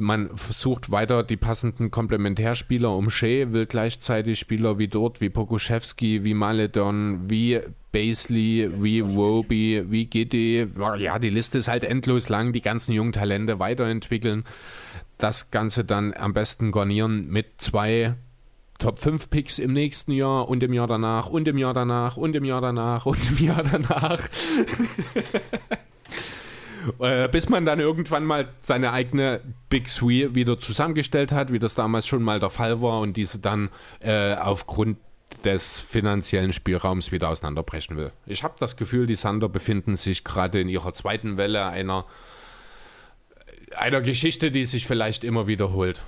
Man 0.00 0.36
versucht 0.36 0.92
weiter 0.92 1.24
die 1.24 1.36
passenden 1.36 1.90
Komplementärspieler 1.90 2.94
um 2.94 3.10
Shea, 3.10 3.52
will 3.52 3.66
gleichzeitig 3.66 4.38
Spieler 4.38 4.78
wie 4.78 4.86
dort, 4.86 5.20
wie 5.20 5.28
Pokuschewski, 5.28 6.22
wie 6.22 6.34
Maledon, 6.34 7.28
wie 7.28 7.60
Baisley, 7.90 8.70
wie 8.76 9.00
Roby, 9.00 9.84
wie 9.88 10.06
Giddy. 10.06 10.66
Ja, 10.98 11.18
die 11.18 11.30
Liste 11.30 11.58
ist 11.58 11.66
halt 11.66 11.82
endlos 11.82 12.28
lang, 12.28 12.52
die 12.52 12.62
ganzen 12.62 12.92
jungen 12.92 13.12
Talente 13.12 13.58
weiterentwickeln. 13.58 14.44
Das 15.16 15.50
Ganze 15.50 15.84
dann 15.84 16.14
am 16.14 16.32
besten 16.32 16.70
garnieren 16.70 17.28
mit 17.28 17.46
zwei 17.58 18.14
Top 18.78 19.00
5 19.00 19.30
Picks 19.30 19.58
im 19.58 19.72
nächsten 19.72 20.12
Jahr 20.12 20.48
und 20.48 20.62
im 20.62 20.72
Jahr 20.72 20.86
danach 20.86 21.28
und 21.28 21.48
im 21.48 21.58
Jahr 21.58 21.74
danach 21.74 22.16
und 22.16 22.36
im 22.36 22.44
Jahr 22.44 22.60
danach 22.60 23.04
und 23.06 23.18
im 23.30 23.46
Jahr 23.46 23.64
danach. 23.64 24.20
Äh, 27.00 27.28
bis 27.28 27.48
man 27.48 27.66
dann 27.66 27.80
irgendwann 27.80 28.24
mal 28.24 28.48
seine 28.60 28.92
eigene 28.92 29.40
Big 29.68 29.86
Three 29.88 30.34
wieder 30.34 30.58
zusammengestellt 30.58 31.32
hat, 31.32 31.52
wie 31.52 31.58
das 31.58 31.74
damals 31.74 32.06
schon 32.06 32.22
mal 32.22 32.40
der 32.40 32.50
Fall 32.50 32.80
war 32.82 33.00
und 33.00 33.16
diese 33.16 33.40
dann 33.40 33.70
äh, 34.00 34.34
aufgrund 34.34 34.98
des 35.44 35.78
finanziellen 35.78 36.52
Spielraums 36.52 37.12
wieder 37.12 37.28
auseinanderbrechen 37.28 37.96
will. 37.96 38.12
Ich 38.26 38.42
habe 38.42 38.54
das 38.58 38.76
Gefühl, 38.76 39.06
die 39.06 39.14
Sander 39.14 39.48
befinden 39.48 39.96
sich 39.96 40.24
gerade 40.24 40.60
in 40.60 40.68
ihrer 40.68 40.92
zweiten 40.92 41.36
Welle 41.36 41.66
einer, 41.66 42.06
einer 43.76 44.00
Geschichte, 44.00 44.50
die 44.50 44.64
sich 44.64 44.86
vielleicht 44.86 45.24
immer 45.24 45.46
wiederholt. 45.46 46.02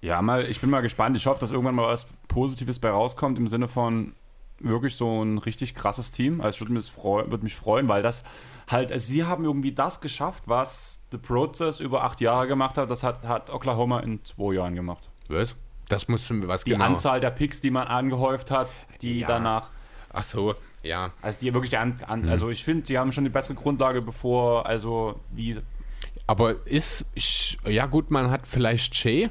Ja, 0.00 0.20
mal, 0.20 0.44
ich 0.44 0.60
bin 0.60 0.68
mal 0.68 0.82
gespannt. 0.82 1.16
Ich 1.16 1.26
hoffe, 1.26 1.40
dass 1.40 1.50
irgendwann 1.50 1.76
mal 1.76 1.88
was 1.88 2.06
Positives 2.28 2.78
bei 2.78 2.90
rauskommt 2.90 3.38
im 3.38 3.48
Sinne 3.48 3.68
von 3.68 4.12
wirklich 4.60 4.96
so 4.96 5.22
ein 5.22 5.38
richtig 5.38 5.74
krasses 5.74 6.10
Team. 6.10 6.40
Also 6.40 6.56
ich 6.56 6.60
würde 6.62 6.72
mich, 6.74 6.90
freu 6.90 7.24
würd 7.26 7.42
mich 7.42 7.54
freuen, 7.54 7.88
weil 7.88 8.02
das 8.02 8.22
halt, 8.70 8.92
also 8.92 9.06
sie 9.06 9.24
haben 9.24 9.44
irgendwie 9.44 9.72
das 9.72 10.00
geschafft, 10.00 10.44
was 10.46 11.00
The 11.12 11.18
Process 11.18 11.80
über 11.80 12.04
acht 12.04 12.20
Jahre 12.20 12.46
gemacht 12.46 12.78
hat. 12.78 12.90
Das 12.90 13.02
hat, 13.02 13.24
hat 13.24 13.50
Oklahoma 13.50 14.00
in 14.00 14.24
zwei 14.24 14.54
Jahren 14.54 14.74
gemacht. 14.74 15.10
Was? 15.28 15.56
Das 15.88 16.08
muss 16.08 16.28
was 16.30 16.64
Die 16.64 16.70
genau. 16.70 16.84
Anzahl 16.84 17.20
der 17.20 17.30
Picks, 17.30 17.60
die 17.60 17.70
man 17.70 17.86
angehäuft 17.88 18.50
hat, 18.50 18.68
die 19.02 19.20
Ja. 19.20 19.28
danach. 19.28 19.70
Ach 20.12 20.22
so, 20.22 20.54
ja. 20.82 21.10
Also 21.20 21.40
die 21.40 21.52
wirklich 21.52 21.76
an, 21.76 22.00
an 22.06 22.22
Mhm. 22.22 22.28
also 22.28 22.48
ich 22.48 22.64
finde, 22.64 22.86
sie 22.86 22.98
haben 22.98 23.12
schon 23.12 23.24
die 23.24 23.30
bessere 23.30 23.54
Grundlage, 23.54 24.00
bevor, 24.00 24.64
also 24.66 25.20
wie. 25.32 25.58
Aber 26.26 26.66
ist, 26.66 27.04
ich, 27.14 27.58
ja 27.66 27.84
gut, 27.86 28.10
man 28.10 28.30
hat 28.30 28.46
vielleicht 28.46 28.94
Shea. 28.94 29.28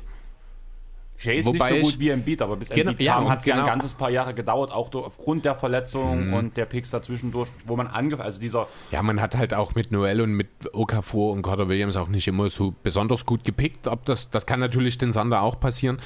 Jay 1.23 1.39
ist 1.39 1.45
Wobei 1.45 1.71
nicht 1.71 1.85
so 1.85 1.91
gut 1.91 1.99
wie 1.99 2.09
Embiid, 2.09 2.41
aber 2.41 2.55
bis 2.57 2.69
Genau, 2.69 2.91
Embiid 2.91 3.05
ja, 3.05 3.13
kam, 3.15 3.25
und 3.25 3.31
hat 3.31 3.39
es 3.39 3.45
ja 3.45 3.53
ein 3.55 3.59
genau. 3.61 3.71
ganzes 3.71 3.93
paar 3.95 4.09
Jahre 4.09 4.33
gedauert, 4.33 4.71
auch 4.71 4.89
durch, 4.89 5.05
aufgrund 5.05 5.45
der 5.45 5.55
Verletzung 5.55 6.27
Mhm. 6.27 6.33
und 6.33 6.57
der 6.57 6.65
Picks 6.65 6.89
dazwischendurch, 6.91 7.49
wo 7.65 7.75
man 7.75 7.87
angefangen, 7.87 8.25
also 8.25 8.39
dieser 8.41 8.67
Ja, 8.91 9.01
man 9.01 9.21
hat 9.21 9.37
halt 9.37 9.53
auch 9.53 9.73
mit 9.75 9.91
Noel 9.91 10.21
und 10.21 10.33
mit 10.33 10.49
Okafor 10.73 11.31
und 11.31 11.41
Carter 11.41 11.69
Williams 11.69 11.95
auch 11.95 12.09
nicht 12.09 12.27
immer 12.27 12.49
so 12.49 12.73
besonders 12.83 13.25
gut 13.25 13.43
gepickt. 13.43 13.87
Ob 13.87 14.05
das, 14.05 14.29
das 14.29 14.45
kann 14.45 14.59
natürlich 14.59 14.97
den 14.97 15.11
Sander 15.13 15.41
auch 15.41 15.59
passieren. 15.59 15.99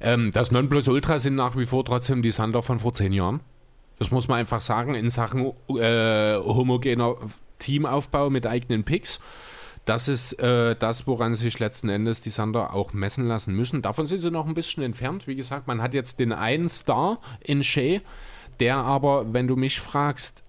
Ähm, 0.00 0.30
das 0.32 0.50
Nonplusultra 0.50 1.18
sind 1.18 1.36
nach 1.36 1.56
wie 1.56 1.66
vor 1.66 1.84
trotzdem 1.84 2.22
die 2.22 2.30
Sander 2.32 2.62
von 2.62 2.80
vor 2.80 2.94
zehn 2.94 3.12
Jahren. 3.12 3.40
Das 4.00 4.10
muss 4.10 4.26
man 4.26 4.38
einfach 4.38 4.60
sagen, 4.60 4.94
in 4.94 5.08
Sachen 5.08 5.52
äh, 5.78 6.34
homogener 6.36 7.14
Teamaufbau 7.60 8.28
mit 8.28 8.46
eigenen 8.46 8.82
Picks. 8.84 9.20
Das 9.84 10.08
ist 10.08 10.32
äh, 10.40 10.74
das, 10.76 11.06
woran 11.06 11.34
sich 11.34 11.58
letzten 11.58 11.88
Endes 11.90 12.22
die 12.22 12.30
Sander 12.30 12.72
auch 12.72 12.92
messen 12.94 13.26
lassen 13.28 13.54
müssen. 13.54 13.82
Davon 13.82 14.06
sind 14.06 14.18
sie 14.20 14.30
noch 14.30 14.46
ein 14.46 14.54
bisschen 14.54 14.82
entfernt. 14.82 15.26
Wie 15.26 15.34
gesagt, 15.34 15.66
man 15.66 15.82
hat 15.82 15.92
jetzt 15.92 16.18
den 16.20 16.32
einen 16.32 16.68
Star 16.70 17.18
in 17.40 17.62
Shea, 17.62 18.00
der 18.60 18.76
aber, 18.76 19.32
wenn 19.34 19.46
du 19.46 19.56
mich 19.56 19.80
fragst, 19.80 20.42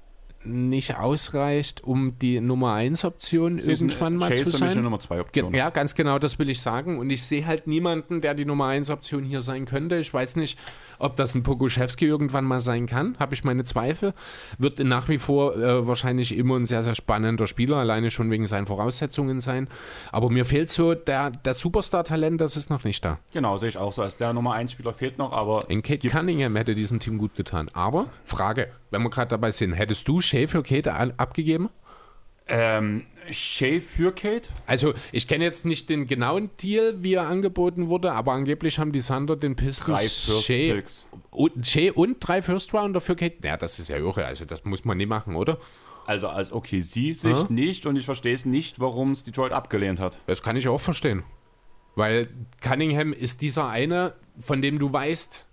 nicht 0.48 0.96
ausreicht, 0.96 1.84
um 1.84 2.20
die 2.20 2.40
Nummer 2.40 2.74
1 2.76 3.04
Option 3.04 3.56
Sie 3.60 3.62
ist 3.72 3.82
ein- 3.82 3.90
irgendwann 3.90 4.16
mal 4.18 4.28
Shea 4.28 4.44
zu 4.44 4.50
ist 4.52 4.58
sein. 4.60 4.70
eine 4.70 4.84
Nummer 4.84 5.00
zwei 5.00 5.20
Option. 5.20 5.52
Ge- 5.52 5.60
Ja, 5.60 5.72
ganz 5.72 5.96
genau, 5.96 6.20
das 6.20 6.38
will 6.38 6.50
ich 6.52 6.62
sagen. 6.62 7.00
Und 7.00 7.10
ich 7.10 7.24
sehe 7.24 7.48
halt 7.48 7.66
niemanden, 7.66 8.22
der 8.22 8.36
die 8.36 8.46
Nummer 8.46 8.68
1 8.68 8.92
Option 8.92 9.24
hier 9.24 9.42
sein 9.42 9.66
könnte. 9.66 9.98
Ich 9.98 10.14
weiß 10.14 10.36
nicht, 10.36 10.60
ob 11.00 11.16
das 11.16 11.36
ein 11.36 11.44
Pokuschewski 11.44 12.06
irgendwann 12.06 12.46
mal 12.46 12.60
sein 12.60 12.86
kann. 12.86 13.16
Habe 13.20 13.34
ich 13.34 13.44
meine 13.44 13.64
Zweifel. 13.64 14.14
Wird 14.58 14.80
nach 14.80 15.10
wie 15.10 15.18
vor 15.18 15.56
äh, 15.56 15.88
wahrscheinlich 15.88 16.38
immer 16.38 16.58
ein 16.58 16.66
sehr, 16.66 16.84
sehr 16.84 16.96
spannender 16.96 17.48
Spieler, 17.48 17.78
alleine 17.78 18.12
schon 18.12 18.32
wegen 18.32 18.48
seinen 18.48 18.66
Voraussetzungen 18.66 19.42
sein. 19.42 19.68
Aber 20.12 20.30
mir 20.30 20.46
fehlt 20.46 20.70
so 20.70 20.94
der, 20.94 21.32
der 21.32 21.54
Superstar-Talent, 21.54 22.42
das 22.42 22.58
ist 22.58 22.70
noch 22.70 22.84
nicht 22.84 23.04
da. 23.04 23.20
Genau, 23.34 23.58
sehe 23.58 23.70
ich 23.70 23.78
auch 23.78 23.94
so. 23.94 24.02
Als 24.02 24.18
der 24.18 24.34
Nummer 24.34 24.54
1 24.54 24.72
Spieler 24.72 24.94
fehlt 24.94 25.18
noch, 25.18 25.32
aber. 25.32 25.70
In 25.70 25.82
Kate 25.82 26.10
Cunningham 26.10 26.56
hätte 26.56 26.76
diesem 26.76 27.00
Team 27.00 27.18
gut 27.18 27.36
getan. 27.36 27.70
Aber, 27.74 28.08
Frage, 28.24 28.68
wenn 28.92 29.02
wir 29.02 29.10
gerade 29.10 29.30
dabei 29.30 29.52
sind, 29.52 29.74
hättest 29.74 30.08
du 30.08 30.22
für 30.22 30.64
Kate 30.64 30.94
abgegeben? 31.18 31.70
Ähm, 32.48 33.04
Shea 33.32 33.82
für 33.82 34.12
Kate? 34.12 34.50
Also, 34.66 34.94
ich 35.12 35.28
kenne 35.28 35.44
jetzt 35.44 35.66
nicht 35.66 35.90
den 35.90 36.08
genauen 36.08 36.50
Deal, 36.62 36.95
wie 37.04 37.14
er 37.14 37.28
angeboten 37.28 37.88
wurde, 37.88 38.14
aber 38.14 38.34
angeblich 38.34 38.80
haben 38.80 38.92
die 38.92 39.00
Sander 39.00 39.36
den 39.36 39.56
Pistons 39.56 40.00
Drei 40.00 40.08
First 40.08 40.45
Shea 40.45 40.74
Picks. 40.76 41.06
und, 41.32 41.68
Shea 41.68 41.92
und 41.94 42.18
drei 42.20 42.42
First 42.42 42.74
Rounder 42.74 43.02
für 43.02 43.16
Kate. 43.16 43.36
Ja, 43.44 43.58
das 43.58 43.80
ist 43.80 43.90
ja 43.90 43.98
irre. 43.98 44.26
Also, 44.26 44.45
das 44.45 44.66
muss 44.66 44.86
man 44.86 44.98
nie 44.98 45.06
machen, 45.06 45.36
oder? 45.36 45.58
Also 46.06 46.28
als 46.28 46.52
okay, 46.52 46.82
sie 46.82 47.14
sich 47.14 47.36
Hä? 47.36 47.45
nicht 47.50 47.86
und 47.86 47.95
ich 47.95 48.06
verstehe 48.06 48.36
es 48.36 48.45
nicht, 48.45 48.80
warum 48.80 49.12
es 49.12 49.24
Detroit 49.24 49.52
abgelehnt 49.52 50.00
hat. 50.00 50.18
Das 50.28 50.44
kann 50.44 50.56
ich 50.56 50.68
auch 50.68 50.80
verstehen. 50.80 51.24
Weil 51.95 52.28
Cunningham 52.62 53.14
ist 53.14 53.42
dieser 53.42 53.70
eine, 53.70 54.14
von 54.38 54.62
dem 54.62 54.80
du 54.80 54.92
weißt, 54.92 55.48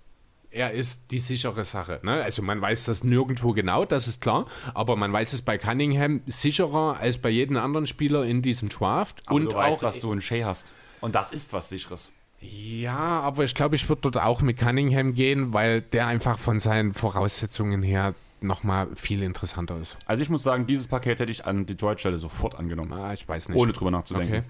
er 0.53 0.73
ist 0.73 1.11
die 1.11 1.19
sichere 1.19 1.65
Sache. 1.65 2.01
Ne? 2.03 2.23
Also 2.23 2.43
man 2.43 2.61
weiß 2.61 2.85
das 2.85 3.05
nirgendwo 3.05 3.53
genau, 3.53 3.85
das 3.85 4.07
ist 4.07 4.21
klar, 4.21 4.47
aber 4.75 4.97
man 4.97 5.13
weiß 5.13 5.33
es 5.33 5.43
bei 5.43 5.59
Cunningham 5.59 6.21
sicherer 6.27 6.99
als 7.01 7.19
bei 7.19 7.31
jedem 7.31 7.57
anderen 7.57 7.87
Spieler 7.87 8.25
in 8.25 8.43
diesem 8.43 8.69
Draft. 8.69 9.23
Aber 9.27 9.37
und 9.37 9.53
du 9.53 9.57
weißt, 9.57 9.79
auch 9.79 9.83
was 9.83 10.01
du 10.01 10.13
in 10.13 10.21
Shea 10.21 10.45
hast. 10.45 10.73
Und 11.01 11.15
das 11.15 11.33
ist 11.33 11.53
was 11.53 11.69
Sicheres. 11.69 12.11
Ja, 12.41 13.21
aber 13.21 13.45
ich 13.45 13.55
glaube, 13.55 13.77
ich 13.77 13.89
würde 13.89 14.03
dort 14.03 14.19
auch 14.19 14.43
mit 14.43 14.59
Cunningham 14.59 15.15
gehen, 15.15 15.53
weil 15.53 15.81
der 15.81 16.07
einfach 16.07 16.39
von 16.39 16.61
seinen 16.61 16.93
Voraussetzungen 16.93 17.83
her 17.83 18.15
nochmal 18.41 18.89
viel 18.97 19.23
interessanter 19.23 19.81
ist. 19.81 19.97
Also 20.07 20.23
ich 20.23 20.29
muss 20.29 20.43
sagen, 20.43 20.67
dieses 20.67 20.89
Paket 20.89 21.21
hätte 21.21 21.31
ich 21.31 21.47
an 21.47 21.67
Detroit 21.67 22.01
Stelle 22.01 22.19
sofort 22.19 22.57
angenommen. 22.57 22.93
Ah, 22.93 23.13
ich 23.13 23.29
weiß 23.29 23.49
nicht. 23.49 23.59
Ohne 23.59 23.73
drüber 23.73 23.93
nachzudenken. 23.93 24.39
Okay. 24.39 24.45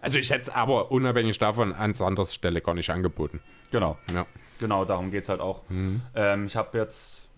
Also 0.00 0.18
ich 0.18 0.30
hätte 0.30 0.42
es 0.42 0.50
aber 0.50 0.90
unabhängig 0.90 1.38
davon 1.38 1.72
an 1.72 1.94
Sanders 1.94 2.34
Stelle 2.34 2.60
gar 2.60 2.74
nicht 2.74 2.90
angeboten. 2.90 3.40
Genau. 3.70 3.96
Ja. 4.12 4.26
Genau, 4.58 4.84
darum 4.84 5.10
geht 5.10 5.24
es 5.24 5.28
halt 5.28 5.40
auch. 5.40 5.62
Mhm. 5.68 6.02
Ähm, 6.14 6.46
ich 6.46 6.56
habe 6.56 6.76
jetzt 6.78 7.28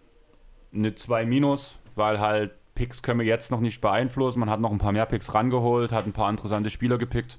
eine 0.72 0.94
2 0.94 1.26
Minus, 1.26 1.78
weil 1.94 2.20
halt 2.20 2.52
Picks 2.74 3.02
können 3.02 3.20
wir 3.20 3.26
jetzt 3.26 3.50
noch 3.50 3.60
nicht 3.60 3.80
beeinflussen. 3.80 4.40
Man 4.40 4.48
hat 4.48 4.60
noch 4.60 4.70
ein 4.70 4.78
paar 4.78 4.92
mehr 4.92 5.06
Picks 5.06 5.34
rangeholt, 5.34 5.92
hat 5.92 6.06
ein 6.06 6.12
paar 6.12 6.30
interessante 6.30 6.70
Spieler 6.70 6.98
gepickt. 6.98 7.38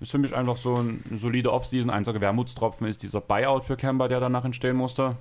Ist 0.00 0.10
für 0.10 0.18
mich 0.18 0.34
einfach 0.36 0.56
so 0.56 0.76
ein, 0.76 1.02
eine 1.08 1.18
solide 1.18 1.52
Offseason. 1.52 1.90
Einziger 1.90 2.20
Wermutstropfen 2.20 2.86
ist 2.86 3.02
dieser 3.02 3.20
Buyout 3.20 3.64
für 3.64 3.76
Kemba, 3.76 4.08
der 4.08 4.20
danach 4.20 4.44
entstehen 4.44 4.76
musste, 4.76 5.16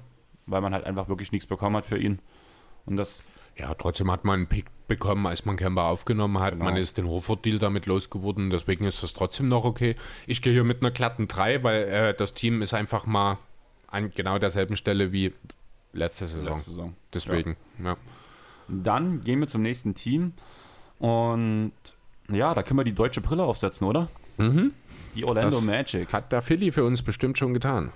weil 0.46 0.62
man 0.62 0.74
halt 0.74 0.86
einfach 0.86 1.08
wirklich 1.08 1.32
nichts 1.32 1.48
bekommen 1.48 1.76
hat 1.78 1.86
für 1.86 1.98
ihn. 1.98 2.20
Und 2.86 2.98
das 2.98 3.24
Ja, 3.56 3.74
trotzdem 3.74 4.12
hat 4.12 4.24
man 4.26 4.36
einen 4.42 4.48
Pick 4.48 4.66
bekommen, 4.88 5.26
als 5.26 5.46
man 5.46 5.58
Kemba 5.58 5.90
aufgenommen 5.90 6.40
hat. 6.40 6.54
Genau. 6.54 6.66
Man 6.66 6.78
ist 6.78 6.98
den 6.98 7.08
Horford-Deal 7.08 7.58
damit 7.60 7.86
losgeworden, 7.88 8.50
deswegen 8.50 8.86
ist 8.86 9.02
das 9.02 9.14
trotzdem 9.14 9.48
noch 9.48 9.66
okay. 9.66 9.96
Ich 10.28 10.42
gehe 10.42 10.54
hier 10.54 10.64
mit 10.64 10.82
einer 10.82 10.92
glatten 10.92 11.28
3, 11.28 11.64
weil 11.64 11.84
äh, 11.84 12.14
das 12.14 12.34
Team 12.34 12.62
ist 12.62 12.74
einfach 12.74 13.06
mal 13.06 13.38
an 13.88 14.12
genau 14.14 14.38
derselben 14.38 14.76
Stelle 14.76 15.12
wie 15.12 15.34
letzte 15.94 16.28
Saison. 16.28 16.56
Letzte 16.56 16.70
Saison. 16.70 16.96
Deswegen, 17.14 17.58
ja. 17.84 17.98
Dann 18.68 19.24
gehen 19.24 19.40
wir 19.40 19.48
zum 19.48 19.62
nächsten 19.62 19.96
Team. 19.96 20.34
Und 21.00 21.72
ja, 22.30 22.54
da 22.54 22.64
können 22.64 22.80
wir 22.80 22.84
die 22.84 22.96
deutsche 22.96 23.22
Brille 23.22 23.44
aufsetzen, 23.44 23.88
oder? 23.88 24.10
Mhm. 24.38 24.74
Die 25.16 25.26
Orlando 25.26 25.58
Das 25.58 25.66
Magic. 25.66 26.12
Hat 26.12 26.32
der 26.32 26.42
Philly 26.42 26.72
für 26.72 26.84
uns 26.84 27.02
bestimmt 27.02 27.38
schon 27.38 27.54
getan. 27.54 27.92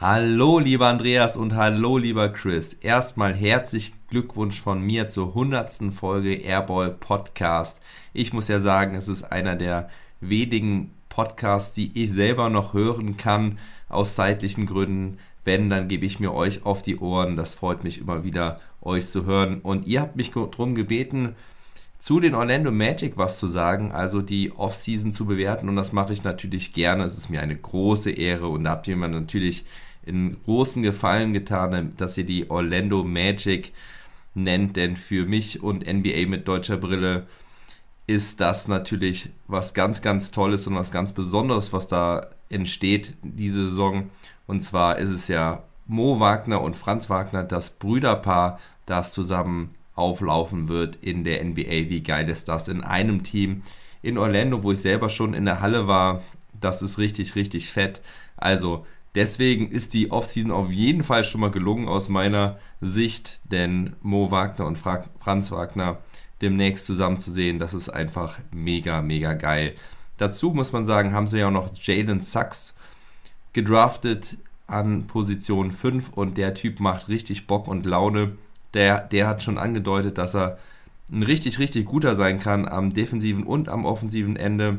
Hallo, 0.00 0.58
lieber 0.58 0.88
Andreas 0.88 1.36
und 1.36 1.54
hallo, 1.54 1.96
lieber 1.96 2.28
Chris. 2.30 2.72
Erstmal 2.72 3.34
herzlich 3.34 3.92
Glückwunsch 4.08 4.60
von 4.60 4.80
mir 4.82 5.06
zur 5.06 5.28
100. 5.28 5.94
Folge 5.94 6.34
Airball 6.34 6.90
Podcast. 6.90 7.80
Ich 8.12 8.32
muss 8.32 8.48
ja 8.48 8.58
sagen, 8.58 8.96
es 8.96 9.06
ist 9.06 9.24
einer 9.24 9.54
der 9.54 9.88
wenigen 10.20 10.92
Podcasts, 11.08 11.74
die 11.74 11.92
ich 11.94 12.10
selber 12.10 12.48
noch 12.48 12.72
hören 12.72 13.16
kann, 13.16 13.58
aus 13.88 14.14
zeitlichen 14.14 14.66
Gründen. 14.66 15.18
Wenn, 15.44 15.70
dann 15.70 15.88
gebe 15.88 16.06
ich 16.06 16.20
mir 16.20 16.32
euch 16.32 16.64
auf 16.64 16.82
die 16.82 16.98
Ohren. 16.98 17.36
Das 17.36 17.54
freut 17.54 17.84
mich 17.84 17.98
immer 18.00 18.24
wieder, 18.24 18.60
euch 18.80 19.06
zu 19.08 19.24
hören. 19.24 19.60
Und 19.60 19.86
ihr 19.86 20.00
habt 20.00 20.16
mich 20.16 20.30
darum 20.30 20.74
gebeten, 20.74 21.34
zu 21.98 22.18
den 22.18 22.34
Orlando 22.34 22.72
Magic 22.72 23.16
was 23.16 23.38
zu 23.38 23.46
sagen, 23.46 23.92
also 23.92 24.22
die 24.22 24.52
Offseason 24.52 25.12
zu 25.12 25.26
bewerten. 25.26 25.68
Und 25.68 25.76
das 25.76 25.92
mache 25.92 26.12
ich 26.12 26.24
natürlich 26.24 26.72
gerne. 26.72 27.04
Es 27.04 27.16
ist 27.16 27.30
mir 27.30 27.42
eine 27.42 27.56
große 27.56 28.10
Ehre. 28.10 28.48
Und 28.48 28.64
da 28.64 28.70
habt 28.70 28.88
ihr 28.88 28.96
mir 28.96 29.08
natürlich 29.08 29.64
einen 30.06 30.42
großen 30.44 30.82
Gefallen 30.82 31.32
getan, 31.32 31.92
dass 31.96 32.18
ihr 32.18 32.24
die 32.24 32.50
Orlando 32.50 33.04
Magic 33.04 33.72
nennt. 34.34 34.76
Denn 34.76 34.96
für 34.96 35.26
mich 35.26 35.62
und 35.62 35.86
NBA 35.86 36.26
mit 36.26 36.48
deutscher 36.48 36.76
Brille 36.76 37.26
ist 38.06 38.40
das 38.40 38.68
natürlich 38.68 39.30
was 39.46 39.74
ganz, 39.74 40.02
ganz 40.02 40.30
Tolles 40.30 40.66
und 40.66 40.74
was 40.74 40.90
ganz 40.90 41.12
Besonderes, 41.12 41.72
was 41.72 41.88
da 41.88 42.26
entsteht 42.48 43.14
diese 43.22 43.68
Saison. 43.68 44.10
Und 44.52 44.60
zwar 44.60 44.98
ist 44.98 45.08
es 45.08 45.28
ja 45.28 45.62
Mo 45.86 46.20
Wagner 46.20 46.60
und 46.60 46.76
Franz 46.76 47.08
Wagner, 47.08 47.42
das 47.42 47.70
Brüderpaar, 47.70 48.60
das 48.84 49.14
zusammen 49.14 49.70
auflaufen 49.94 50.68
wird 50.68 50.96
in 50.96 51.24
der 51.24 51.42
NBA. 51.42 51.88
Wie 51.88 52.02
geil 52.02 52.28
ist 52.28 52.50
das 52.50 52.68
in 52.68 52.84
einem 52.84 53.22
Team 53.22 53.62
in 54.02 54.18
Orlando, 54.18 54.62
wo 54.62 54.72
ich 54.72 54.82
selber 54.82 55.08
schon 55.08 55.32
in 55.32 55.46
der 55.46 55.62
Halle 55.62 55.86
war. 55.86 56.20
Das 56.60 56.82
ist 56.82 56.98
richtig, 56.98 57.34
richtig 57.34 57.70
fett. 57.70 58.02
Also 58.36 58.84
deswegen 59.14 59.70
ist 59.70 59.94
die 59.94 60.10
Offseason 60.10 60.50
auf 60.50 60.70
jeden 60.70 61.02
Fall 61.02 61.24
schon 61.24 61.40
mal 61.40 61.50
gelungen 61.50 61.88
aus 61.88 62.10
meiner 62.10 62.58
Sicht, 62.82 63.40
denn 63.50 63.96
Mo 64.02 64.30
Wagner 64.30 64.66
und 64.66 64.76
Fra 64.76 65.02
Franz 65.18 65.50
Wagner 65.50 65.96
demnächst 66.42 66.84
zusammen 66.84 67.16
zu 67.16 67.32
sehen, 67.32 67.58
das 67.58 67.72
ist 67.72 67.88
einfach 67.88 68.38
mega, 68.50 69.00
mega 69.00 69.32
geil. 69.32 69.76
Dazu 70.18 70.50
muss 70.50 70.72
man 70.72 70.84
sagen, 70.84 71.14
haben 71.14 71.26
sie 71.26 71.38
ja 71.38 71.46
auch 71.46 71.52
noch 71.52 71.70
Jalen 71.74 72.20
Sachs 72.20 72.74
gedraftet 73.52 74.38
an 74.66 75.06
Position 75.06 75.70
5 75.70 76.10
und 76.10 76.38
der 76.38 76.54
Typ 76.54 76.80
macht 76.80 77.08
richtig 77.08 77.46
Bock 77.46 77.68
und 77.68 77.86
Laune. 77.86 78.32
Der, 78.74 79.00
der 79.00 79.28
hat 79.28 79.42
schon 79.42 79.58
angedeutet, 79.58 80.18
dass 80.18 80.34
er 80.34 80.58
ein 81.10 81.22
richtig, 81.22 81.58
richtig 81.58 81.84
guter 81.84 82.14
sein 82.14 82.38
kann 82.38 82.66
am 82.66 82.92
defensiven 82.92 83.44
und 83.44 83.68
am 83.68 83.84
offensiven 83.84 84.36
Ende. 84.36 84.78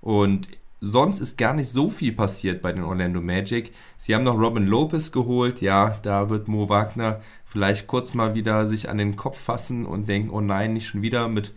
Und 0.00 0.48
sonst 0.80 1.20
ist 1.20 1.36
gar 1.36 1.52
nicht 1.52 1.68
so 1.68 1.90
viel 1.90 2.12
passiert 2.12 2.62
bei 2.62 2.72
den 2.72 2.82
Orlando 2.82 3.20
Magic. 3.20 3.72
Sie 3.98 4.14
haben 4.14 4.24
noch 4.24 4.38
Robin 4.38 4.66
Lopez 4.66 5.12
geholt. 5.12 5.60
Ja, 5.60 5.98
da 6.02 6.30
wird 6.30 6.48
Mo 6.48 6.70
Wagner 6.70 7.20
vielleicht 7.44 7.86
kurz 7.86 8.14
mal 8.14 8.34
wieder 8.34 8.66
sich 8.66 8.88
an 8.88 8.96
den 8.96 9.16
Kopf 9.16 9.38
fassen 9.38 9.84
und 9.84 10.08
denken, 10.08 10.30
oh 10.30 10.40
nein, 10.40 10.72
nicht 10.72 10.86
schon 10.86 11.02
wieder 11.02 11.28
mit 11.28 11.52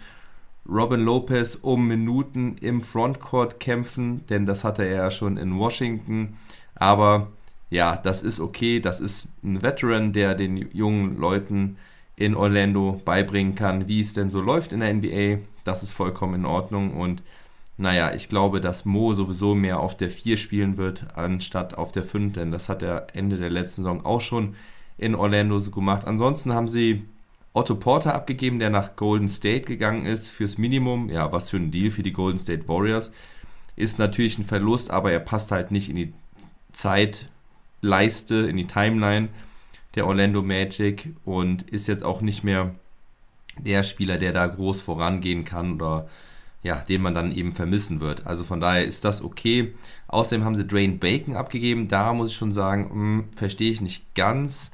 Robin 0.67 1.01
Lopez 1.01 1.55
um 1.61 1.87
Minuten 1.87 2.55
im 2.61 2.81
Frontcourt 2.81 3.59
kämpfen, 3.59 4.25
denn 4.27 4.45
das 4.45 4.63
hatte 4.63 4.83
er 4.83 4.95
ja 4.95 5.11
schon 5.11 5.37
in 5.37 5.57
Washington. 5.57 6.37
Aber 6.75 7.27
ja, 7.69 7.97
das 7.97 8.21
ist 8.21 8.39
okay. 8.39 8.79
Das 8.79 8.99
ist 8.99 9.29
ein 9.43 9.61
Veteran, 9.61 10.13
der 10.13 10.35
den 10.35 10.69
jungen 10.71 11.17
Leuten 11.17 11.77
in 12.15 12.35
Orlando 12.35 13.01
beibringen 13.03 13.55
kann, 13.55 13.87
wie 13.87 13.99
es 13.99 14.13
denn 14.13 14.29
so 14.29 14.39
läuft 14.39 14.71
in 14.71 14.79
der 14.79 14.93
NBA. 14.93 15.39
Das 15.63 15.83
ist 15.83 15.91
vollkommen 15.91 16.35
in 16.35 16.45
Ordnung. 16.45 16.93
Und 16.93 17.23
naja, 17.77 18.13
ich 18.13 18.29
glaube, 18.29 18.61
dass 18.61 18.85
Mo 18.85 19.13
sowieso 19.15 19.55
mehr 19.55 19.79
auf 19.79 19.97
der 19.97 20.09
4 20.09 20.37
spielen 20.37 20.77
wird, 20.77 21.07
anstatt 21.15 21.75
auf 21.75 21.91
der 21.91 22.03
5, 22.03 22.33
denn 22.33 22.51
das 22.51 22.69
hat 22.69 22.83
er 22.83 23.07
Ende 23.13 23.37
der 23.37 23.49
letzten 23.49 23.81
Saison 23.81 24.05
auch 24.05 24.21
schon 24.21 24.55
in 24.97 25.15
Orlando 25.15 25.59
so 25.59 25.71
gemacht. 25.71 26.05
Ansonsten 26.05 26.53
haben 26.53 26.67
sie 26.67 27.03
Otto 27.53 27.75
Porter 27.75 28.15
abgegeben, 28.15 28.59
der 28.59 28.69
nach 28.69 28.95
Golden 28.95 29.29
State 29.29 29.65
gegangen 29.65 30.05
ist 30.05 30.27
fürs 30.27 30.57
Minimum. 30.57 31.09
Ja, 31.09 31.31
was 31.31 31.51
für 31.51 31.57
ein 31.57 31.71
Deal 31.71 31.91
für 31.91 32.03
die 32.03 32.11
Golden 32.13 32.39
State 32.39 32.67
Warriors. 32.67 33.11
Ist 33.75 33.99
natürlich 33.99 34.37
ein 34.37 34.45
Verlust, 34.45 34.91
aber 34.91 35.11
er 35.11 35.19
passt 35.19 35.51
halt 35.51 35.71
nicht 35.71 35.89
in 35.89 35.95
die 35.95 36.13
Zeitleiste, 36.71 38.35
in 38.35 38.57
die 38.57 38.67
Timeline 38.67 39.29
der 39.95 40.07
Orlando 40.07 40.41
Magic 40.41 41.13
und 41.25 41.63
ist 41.69 41.87
jetzt 41.87 42.03
auch 42.03 42.21
nicht 42.21 42.43
mehr 42.43 42.73
der 43.59 43.83
Spieler, 43.83 44.17
der 44.17 44.33
da 44.33 44.47
groß 44.47 44.81
vorangehen 44.81 45.45
kann 45.45 45.73
oder 45.75 46.07
ja, 46.63 46.77
den 46.77 47.01
man 47.01 47.13
dann 47.13 47.35
eben 47.35 47.51
vermissen 47.51 47.99
wird. 47.99 48.25
Also 48.25 48.43
von 48.45 48.61
daher 48.61 48.85
ist 48.85 49.03
das 49.03 49.21
okay. 49.21 49.75
Außerdem 50.07 50.45
haben 50.45 50.55
sie 50.55 50.65
Drain 50.65 50.97
Bacon 50.97 51.35
abgegeben. 51.35 51.89
Da 51.89 52.13
muss 52.13 52.31
ich 52.31 52.37
schon 52.37 52.53
sagen, 52.53 52.89
hm, 52.89 53.25
verstehe 53.35 53.69
ich 53.69 53.81
nicht 53.81 54.15
ganz. 54.15 54.71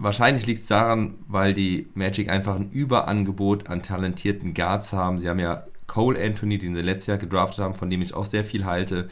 Wahrscheinlich 0.00 0.46
liegt 0.46 0.60
es 0.60 0.66
daran, 0.66 1.16
weil 1.26 1.54
die 1.54 1.88
Magic 1.94 2.30
einfach 2.30 2.54
ein 2.54 2.70
Überangebot 2.70 3.68
an 3.68 3.82
talentierten 3.82 4.54
Guards 4.54 4.92
haben. 4.92 5.18
Sie 5.18 5.28
haben 5.28 5.40
ja 5.40 5.64
Cole 5.88 6.22
Anthony, 6.22 6.58
den 6.58 6.76
sie 6.76 6.82
letztes 6.82 7.08
Jahr 7.08 7.18
gedraftet 7.18 7.64
haben, 7.64 7.74
von 7.74 7.90
dem 7.90 8.00
ich 8.00 8.14
auch 8.14 8.24
sehr 8.24 8.44
viel 8.44 8.64
halte. 8.64 9.08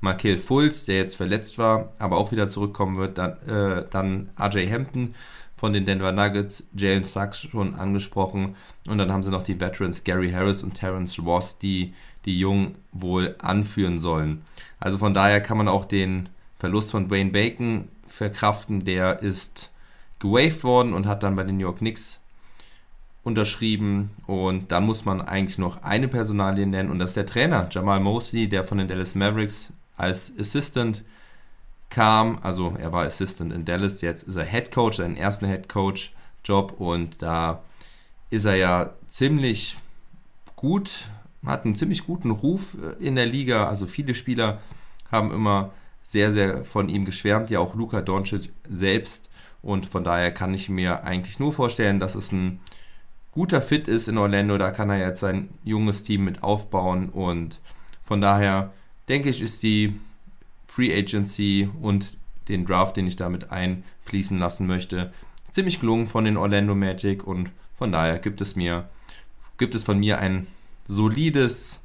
Markel 0.00 0.38
Fultz, 0.38 0.84
der 0.84 0.98
jetzt 0.98 1.16
verletzt 1.16 1.58
war, 1.58 1.92
aber 1.98 2.18
auch 2.18 2.30
wieder 2.30 2.46
zurückkommen 2.46 2.96
wird. 2.96 3.18
Dann, 3.18 3.32
äh, 3.48 3.84
dann 3.90 4.30
RJ 4.40 4.70
Hampton 4.70 5.14
von 5.56 5.72
den 5.72 5.86
Denver 5.86 6.12
Nuggets, 6.12 6.68
Jalen 6.72 7.02
Sachs 7.02 7.40
schon 7.42 7.74
angesprochen. 7.74 8.54
Und 8.86 8.98
dann 8.98 9.10
haben 9.10 9.24
sie 9.24 9.32
noch 9.32 9.42
die 9.42 9.60
Veterans 9.60 10.04
Gary 10.04 10.30
Harris 10.30 10.62
und 10.62 10.74
Terrence 10.74 11.18
Ross, 11.18 11.58
die 11.58 11.94
die 12.26 12.38
Jungen 12.38 12.76
wohl 12.92 13.34
anführen 13.40 13.98
sollen. 13.98 14.42
Also 14.78 14.98
von 14.98 15.14
daher 15.14 15.40
kann 15.40 15.58
man 15.58 15.66
auch 15.66 15.84
den 15.84 16.28
Verlust 16.60 16.92
von 16.92 17.08
Dwayne 17.08 17.30
Bacon 17.30 17.88
verkraften. 18.06 18.84
Der 18.84 19.20
ist 19.20 19.72
gewaved 20.18 20.64
worden 20.64 20.94
und 20.94 21.06
hat 21.06 21.22
dann 21.22 21.36
bei 21.36 21.44
den 21.44 21.56
New 21.56 21.62
York 21.62 21.78
Knicks 21.78 22.20
unterschrieben. 23.22 24.10
Und 24.26 24.72
dann 24.72 24.84
muss 24.84 25.04
man 25.04 25.20
eigentlich 25.20 25.58
noch 25.58 25.82
eine 25.82 26.08
Personalie 26.08 26.66
nennen 26.66 26.90
und 26.90 26.98
das 26.98 27.10
ist 27.10 27.16
der 27.16 27.26
Trainer, 27.26 27.68
Jamal 27.70 28.00
Mosley, 28.00 28.48
der 28.48 28.64
von 28.64 28.78
den 28.78 28.88
Dallas 28.88 29.14
Mavericks 29.14 29.72
als 29.96 30.32
Assistant 30.38 31.04
kam. 31.90 32.38
Also 32.42 32.74
er 32.78 32.92
war 32.92 33.04
Assistant 33.04 33.52
in 33.52 33.64
Dallas, 33.64 34.00
jetzt 34.00 34.24
ist 34.24 34.36
er 34.36 34.44
Head 34.44 34.72
Coach, 34.72 34.98
seinen 34.98 35.16
ersten 35.16 35.46
Head 35.46 35.68
Coach 35.68 36.12
Job 36.44 36.74
und 36.78 37.22
da 37.22 37.62
ist 38.30 38.44
er 38.44 38.56
ja 38.56 38.90
ziemlich 39.06 39.76
gut, 40.56 41.08
hat 41.44 41.64
einen 41.64 41.76
ziemlich 41.76 42.04
guten 42.04 42.30
Ruf 42.30 42.76
äh, 42.82 43.04
in 43.04 43.14
der 43.14 43.26
Liga. 43.26 43.68
Also 43.68 43.86
viele 43.86 44.14
Spieler 44.14 44.60
haben 45.10 45.32
immer 45.32 45.70
sehr, 46.02 46.32
sehr 46.32 46.64
von 46.64 46.88
ihm 46.88 47.04
geschwärmt, 47.04 47.50
ja 47.50 47.60
auch 47.60 47.74
Luka 47.74 48.00
Doncic 48.00 48.50
selbst. 48.68 49.30
Und 49.62 49.86
von 49.86 50.04
daher 50.04 50.32
kann 50.32 50.54
ich 50.54 50.68
mir 50.68 51.04
eigentlich 51.04 51.38
nur 51.38 51.52
vorstellen, 51.52 51.98
dass 51.98 52.14
es 52.14 52.32
ein 52.32 52.60
guter 53.32 53.60
Fit 53.60 53.88
ist 53.88 54.08
in 54.08 54.18
Orlando. 54.18 54.58
Da 54.58 54.70
kann 54.70 54.90
er 54.90 54.98
jetzt 54.98 55.20
sein 55.20 55.48
junges 55.64 56.02
Team 56.02 56.24
mit 56.24 56.42
aufbauen. 56.42 57.08
Und 57.08 57.60
von 58.04 58.20
daher 58.20 58.72
denke 59.08 59.30
ich, 59.30 59.42
ist 59.42 59.62
die 59.62 59.98
Free 60.66 60.96
Agency 60.96 61.68
und 61.80 62.16
den 62.48 62.64
Draft, 62.64 62.96
den 62.96 63.06
ich 63.06 63.16
damit 63.16 63.50
einfließen 63.50 64.38
lassen 64.38 64.66
möchte, 64.66 65.12
ziemlich 65.50 65.80
gelungen 65.80 66.06
von 66.06 66.24
den 66.24 66.36
Orlando 66.36 66.74
Magic. 66.74 67.26
Und 67.26 67.50
von 67.74 67.92
daher 67.92 68.18
gibt 68.18 68.40
es 68.40 68.56
mir, 68.56 68.88
gibt 69.58 69.74
es 69.74 69.84
von 69.84 69.98
mir 69.98 70.18
ein 70.18 70.46
solides 70.86 71.80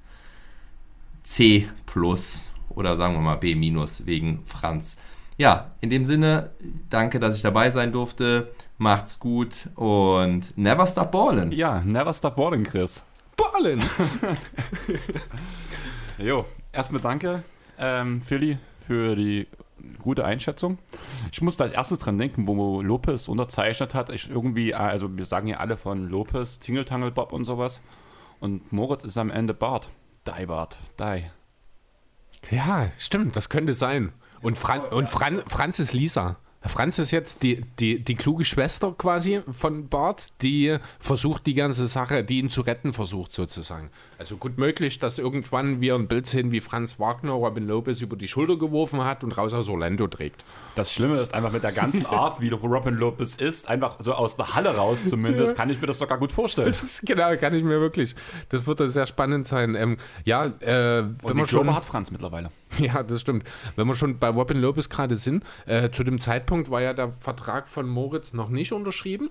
C 1.24 1.68
plus 1.86 2.52
oder 2.70 2.96
sagen 2.96 3.16
wir 3.16 3.22
mal 3.22 3.36
B 3.36 3.56
minus 3.56 4.06
wegen 4.06 4.44
Franz 4.44 4.98
ja, 5.38 5.72
in 5.82 5.90
dem 5.90 6.06
Sinne, 6.06 6.52
danke, 6.90 7.20
dass 7.20 7.36
ich 7.36 7.42
dabei 7.42 7.72
sein 7.72 7.92
durfte. 7.92 8.52
Macht's 8.78 9.20
gut 9.20 9.70
und 9.76 10.56
never 10.58 10.86
stop 10.88 11.12
ballin'. 11.12 11.52
Ja, 11.52 11.82
never 11.82 12.14
stop 12.14 12.36
ballin', 12.36 12.64
Chris. 12.64 13.04
Ballin'! 13.36 13.82
jo, 16.18 16.46
erstmal 16.72 17.02
danke, 17.02 17.44
ähm, 17.80 18.22
Philly, 18.22 18.58
für 18.86 19.16
die 19.16 19.48
gute 20.02 20.26
Einschätzung. 20.26 20.78
Ich 21.32 21.42
musste 21.42 21.64
als 21.64 21.74
erstes 21.74 22.00
dran 22.00 22.18
denken, 22.18 22.48
wo 22.48 22.82
Lopez 22.82 23.28
unterzeichnet 23.28 23.94
hat. 23.94 24.10
Ich 24.10 24.30
irgendwie, 24.30 24.74
also 24.74 25.16
wir 25.18 25.26
sagen 25.26 25.48
ja 25.48 25.58
alle 25.58 25.78
von 25.78 26.10
Lopez, 26.10 26.60
Tingeltangel 26.60 27.12
Bob 27.12 27.34
und 27.34 27.46
sowas. 27.46 27.82
Und 28.40 28.72
Moritz 28.72 29.04
ist 29.04 29.18
am 29.18 29.30
Ende 29.30 29.54
Bart. 29.54 29.90
Die 30.28 30.46
Bart, 30.46 30.78
die. 31.00 31.24
Ja, 32.54 32.92
stimmt, 32.98 33.36
das 33.36 33.50
könnte 33.50 33.74
sein. 33.74 34.14
Und, 34.44 34.58
Fran 34.58 34.82
und 34.82 35.10
Fran 35.10 35.42
Franz 35.48 35.80
ist 35.80 35.94
Lisa. 35.94 36.38
Franz 36.66 36.98
ist 36.98 37.12
jetzt 37.12 37.44
die, 37.44 37.62
die, 37.80 38.00
die 38.00 38.16
kluge 38.16 38.46
Schwester 38.46 38.94
quasi 38.98 39.42
von 39.52 39.90
Bart, 39.90 40.42
die 40.42 40.78
versucht 40.98 41.46
die 41.46 41.54
ganze 41.54 41.88
Sache, 41.88 42.24
die 42.24 42.40
ihn 42.40 42.50
zu 42.50 42.62
retten 42.62 42.94
versucht 42.94 43.34
sozusagen. 43.34 43.90
Also 44.18 44.38
gut 44.38 44.58
möglich, 44.58 44.98
dass 45.00 45.20
irgendwann 45.20 45.82
wir 45.82 45.96
ein 45.96 46.08
Bild 46.08 46.26
sehen, 46.26 46.52
wie 46.52 46.62
Franz 46.62 47.00
Wagner 47.00 47.34
Robin 47.34 47.68
Lopez 47.68 48.00
über 48.02 48.16
die 48.16 48.30
Schulter 48.30 48.58
geworfen 48.58 49.04
hat 49.04 49.24
und 49.26 49.34
raus 49.34 49.54
aus 49.54 49.68
Orlando 49.68 50.08
trägt. 50.08 50.46
Das 50.76 50.94
Schlimme 50.94 51.20
ist 51.20 51.34
einfach 51.34 51.52
mit 51.52 51.64
der 51.64 51.74
ganzen 51.74 52.06
Art, 52.06 52.40
wie 52.40 52.50
Robin 52.50 52.96
Lopez 52.96 53.36
ist, 53.36 53.68
einfach 53.68 53.98
so 54.00 54.14
aus 54.14 54.38
der 54.38 54.56
Halle 54.56 54.76
raus 54.76 55.10
zumindest, 55.10 55.58
kann 55.58 55.70
ich 55.70 55.82
mir 55.82 55.88
das 55.88 56.00
sogar 56.00 56.18
gut 56.18 56.32
vorstellen. 56.32 56.68
Das 56.68 56.82
ist, 56.82 57.06
genau, 57.06 57.36
kann 57.36 57.54
ich 57.54 57.64
mir 57.64 57.82
wirklich. 57.82 58.16
Das 58.50 58.66
wird 58.66 58.80
sehr 58.90 59.06
spannend 59.06 59.46
sein. 59.46 59.76
Ähm, 59.76 59.98
ja, 60.24 60.46
äh, 60.46 61.04
wenn 61.04 61.32
und 61.32 61.38
man 61.38 61.46
schon 61.46 61.76
hat 61.76 61.84
Franz 61.84 62.10
mittlerweile. 62.10 62.52
Ja, 62.80 63.04
das 63.04 63.22
stimmt. 63.22 63.48
Wenn 63.76 63.88
wir 63.88 63.96
schon 63.96 64.20
bei 64.20 64.30
Robin 64.30 64.60
Lopez 64.60 64.90
gerade 64.90 65.16
sind, 65.16 65.44
äh, 65.66 65.90
zu 65.92 66.04
dem 66.04 66.20
Zeitpunkt 66.20 66.70
war 66.70 66.82
ja 66.82 66.94
der 66.94 67.12
Vertrag 67.12 67.68
von 67.68 67.88
Moritz 67.88 68.34
noch 68.34 68.50
nicht 68.50 68.74
unterschrieben. 68.74 69.30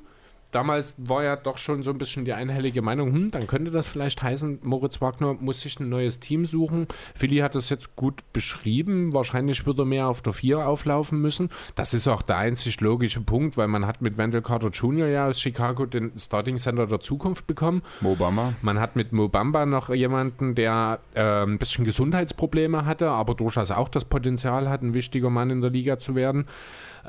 Damals 0.53 0.95
war 0.99 1.25
ja 1.25 1.37
doch 1.37 1.59
schon 1.59 1.83
so 1.83 1.91
ein 1.91 1.99
bisschen 1.99 2.25
die 2.25 2.33
einhellige 2.33 2.83
Meinung, 2.83 3.13
hm, 3.13 3.31
dann 3.31 3.47
könnte 3.47 3.71
das 3.71 3.89
vielleicht 3.89 4.23
heißen, 4.23 4.61
Moritz 4.63 5.01
Wagner 5.01 5.35
muss 5.35 5.63
sich 5.63 5.81
ein 5.81 5.89
neues 5.89 6.21
Team 6.21 6.47
suchen. 6.47 6.87
Philly 7.15 7.39
hat 7.39 7.55
das 7.55 7.71
jetzt 7.71 7.97
gut 7.97 8.23
beschrieben. 8.33 9.13
Wahrscheinlich 9.15 9.67
wird 9.67 9.79
er 9.79 9.85
mehr 9.85 10.09
auf 10.09 10.23
der 10.23 10.33
4 10.33 10.67
auflaufen 10.67 11.21
müssen. 11.21 11.51
Das 11.75 11.95
ist 11.95 12.07
auch 12.07 12.23
der 12.23 12.37
einzig 12.37 12.81
logische 12.81 13.21
Punkt, 13.21 13.57
weil 13.57 13.69
man 13.69 13.87
hat 13.87 14.03
mit 14.03 14.19
Wendell 14.19 14.43
Carter 14.43 14.69
Jr. 14.69 15.09
ja 15.09 15.27
aus 15.27 15.41
Chicago 15.41 15.87
den 15.87 16.13
Starting 16.17 16.59
Center 16.59 16.87
der 16.87 17.01
Zukunft 17.01 17.47
bekommen. 17.47 17.83
Mobamba. 18.01 18.55
Man 18.63 18.79
hat 18.79 18.95
mit 18.95 19.13
Mobamba 19.13 19.67
noch 19.67 19.89
jemanden, 19.89 20.55
der 20.55 21.01
äh, 21.15 21.43
ein 21.43 21.59
bisschen 21.59 21.85
Gesundheitsprobleme 21.85 22.85
hatte, 22.85 23.11
aber 23.11 23.35
durchaus 23.35 23.71
auch 23.71 23.89
das 23.89 24.05
Potenzial 24.05 24.69
hat, 24.69 24.83
ein 24.83 24.95
wichtiger 24.95 25.31
Mann 25.31 25.51
in 25.51 25.61
der 25.61 25.71
Liga 25.71 25.99
zu 25.99 26.15
werden. 26.15 26.47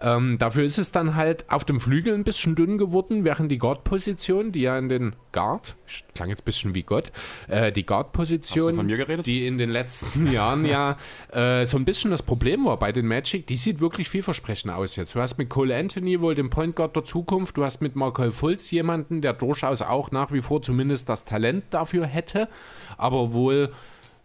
Ähm, 0.03 0.37
dafür 0.37 0.65
ist 0.65 0.77
es 0.77 0.91
dann 0.91 1.15
halt 1.15 1.49
auf 1.49 1.63
dem 1.63 1.79
Flügel 1.79 2.13
ein 2.13 2.25
bisschen 2.25 2.55
dünn 2.55 2.77
geworden, 2.77 3.23
während 3.23 3.49
die 3.49 3.57
Guard-Position, 3.57 4.51
die 4.51 4.61
ja 4.61 4.77
in 4.77 4.89
den 4.89 5.15
Guard, 5.31 5.77
klang 6.13 6.29
jetzt 6.29 6.41
ein 6.41 6.45
bisschen 6.45 6.75
wie 6.75 6.83
Gott, 6.83 7.13
äh, 7.47 7.71
die 7.71 7.85
Guard-Position, 7.85 8.85
die 9.23 9.47
in 9.47 9.57
den 9.57 9.69
letzten 9.69 10.27
Jahren 10.31 10.65
ja 10.65 10.97
äh, 11.31 11.65
so 11.65 11.77
ein 11.77 11.85
bisschen 11.85 12.11
das 12.11 12.21
Problem 12.21 12.65
war 12.65 12.77
bei 12.77 12.91
den 12.91 13.07
Magic, 13.07 13.47
die 13.47 13.55
sieht 13.55 13.79
wirklich 13.79 14.09
vielversprechend 14.09 14.73
aus 14.73 14.97
jetzt. 14.97 15.15
Du 15.15 15.21
hast 15.21 15.37
mit 15.37 15.49
Cole 15.49 15.73
Anthony 15.73 16.19
wohl 16.19 16.35
den 16.35 16.49
Point 16.49 16.75
Guard 16.75 16.97
der 16.97 17.05
Zukunft, 17.05 17.55
du 17.55 17.63
hast 17.63 17.81
mit 17.81 17.95
Markel 17.95 18.33
Fultz 18.33 18.71
jemanden, 18.71 19.21
der 19.21 19.31
durchaus 19.31 19.81
auch 19.81 20.11
nach 20.11 20.33
wie 20.33 20.41
vor 20.41 20.61
zumindest 20.61 21.07
das 21.07 21.23
Talent 21.23 21.63
dafür 21.69 22.05
hätte, 22.05 22.49
aber 22.97 23.31
wohl 23.31 23.71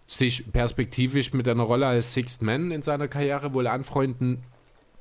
sich 0.08 0.50
perspektivisch 0.50 1.32
mit 1.34 1.46
einer 1.46 1.62
Rolle 1.62 1.86
als 1.86 2.14
Sixth 2.14 2.42
Man 2.42 2.72
in 2.72 2.82
seiner 2.82 3.06
Karriere 3.06 3.54
wohl 3.54 3.68
anfreunden 3.68 4.42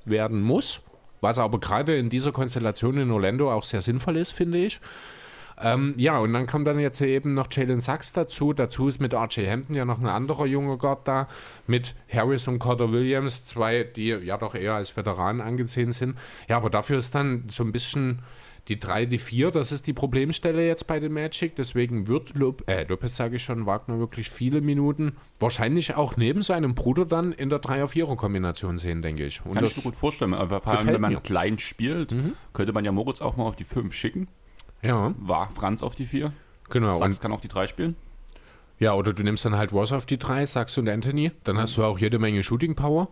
werden 0.09 0.41
muss, 0.41 0.81
was 1.21 1.39
aber 1.39 1.59
gerade 1.59 1.97
in 1.97 2.09
dieser 2.09 2.31
Konstellation 2.31 2.97
in 2.97 3.11
Orlando 3.11 3.51
auch 3.51 3.63
sehr 3.63 3.81
sinnvoll 3.81 4.17
ist, 4.17 4.31
finde 4.31 4.59
ich. 4.59 4.79
Ähm, 5.59 5.95
ja, 5.97 6.19
und 6.19 6.33
dann 6.33 6.45
kommt 6.45 6.67
dann 6.67 6.79
jetzt 6.79 7.01
eben 7.01 7.33
noch 7.33 7.47
Jalen 7.51 7.79
Sachs 7.79 8.13
dazu. 8.13 8.53
Dazu 8.53 8.87
ist 8.87 9.01
mit 9.01 9.13
RJ 9.13 9.47
Hampton 9.47 9.75
ja 9.75 9.85
noch 9.85 9.99
ein 9.99 10.05
anderer 10.05 10.45
junger 10.45 10.77
Gott 10.77 11.07
da, 11.07 11.27
mit 11.65 11.95
Harris 12.11 12.47
und 12.47 12.59
Carter 12.59 12.91
Williams, 12.91 13.43
zwei, 13.43 13.83
die 13.83 14.09
ja 14.09 14.37
doch 14.37 14.53
eher 14.53 14.75
als 14.75 14.95
Veteranen 14.95 15.41
angesehen 15.41 15.93
sind. 15.93 16.15
Ja, 16.47 16.57
aber 16.57 16.69
dafür 16.69 16.97
ist 16.99 17.15
dann 17.15 17.45
so 17.49 17.63
ein 17.63 17.71
bisschen 17.71 18.19
die 18.67 18.79
3, 18.79 19.05
die 19.05 19.17
4, 19.17 19.51
das 19.51 19.71
ist 19.71 19.87
die 19.87 19.93
Problemstelle 19.93 20.65
jetzt 20.65 20.87
bei 20.87 20.99
den 20.99 21.13
Magic. 21.13 21.55
Deswegen 21.55 22.07
wird 22.07 22.35
Lop 22.35 22.63
äh, 22.67 22.83
Lopez, 22.83 23.15
sage 23.15 23.37
ich 23.37 23.43
schon, 23.43 23.65
Wagner 23.65 23.99
wirklich 23.99 24.29
viele 24.29 24.61
Minuten, 24.61 25.13
wahrscheinlich 25.39 25.95
auch 25.95 26.17
neben 26.17 26.41
seinem 26.41 26.75
Bruder 26.75 27.05
dann 27.05 27.31
in 27.31 27.49
der 27.49 27.61
3er-4er-Kombination 27.61 28.77
sehen, 28.77 29.01
denke 29.01 29.25
ich. 29.25 29.45
Und 29.45 29.55
Kann 29.55 29.65
ich 29.65 29.77
mir 29.77 29.83
gut 29.83 29.95
vorstellen. 29.95 30.33
Aber 30.33 30.61
vor 30.61 30.77
allem, 30.77 30.87
wenn 30.87 31.01
man 31.01 31.13
mir. 31.13 31.21
klein 31.21 31.59
spielt, 31.59 32.11
mhm. 32.11 32.33
könnte 32.53 32.73
man 32.73 32.83
ja 32.83 32.91
Moritz 32.91 33.21
auch 33.21 33.37
mal 33.37 33.45
auf 33.45 33.55
die 33.55 33.65
5 33.65 33.93
schicken. 33.93 34.27
Ja. 34.81 35.13
War 35.19 35.49
Franz 35.49 35.81
auf 35.81 35.95
die 35.95 36.05
4. 36.05 36.33
Genau. 36.69 36.97
Sachs 36.97 37.21
kann 37.21 37.31
auch 37.31 37.41
die 37.41 37.47
3 37.47 37.67
spielen. 37.67 37.95
Ja, 38.79 38.93
oder 38.93 39.13
du 39.13 39.23
nimmst 39.23 39.43
dann 39.45 39.55
halt 39.55 39.73
Ross 39.73 39.91
auf 39.91 40.05
die 40.05 40.19
3, 40.19 40.45
Sachs 40.45 40.77
und 40.77 40.87
Anthony. 40.87 41.31
Dann 41.45 41.55
mhm. 41.55 41.61
hast 41.61 41.77
du 41.77 41.83
auch 41.83 41.97
jede 41.97 42.19
Menge 42.19 42.43
Shooting 42.43 42.75
Power 42.75 43.07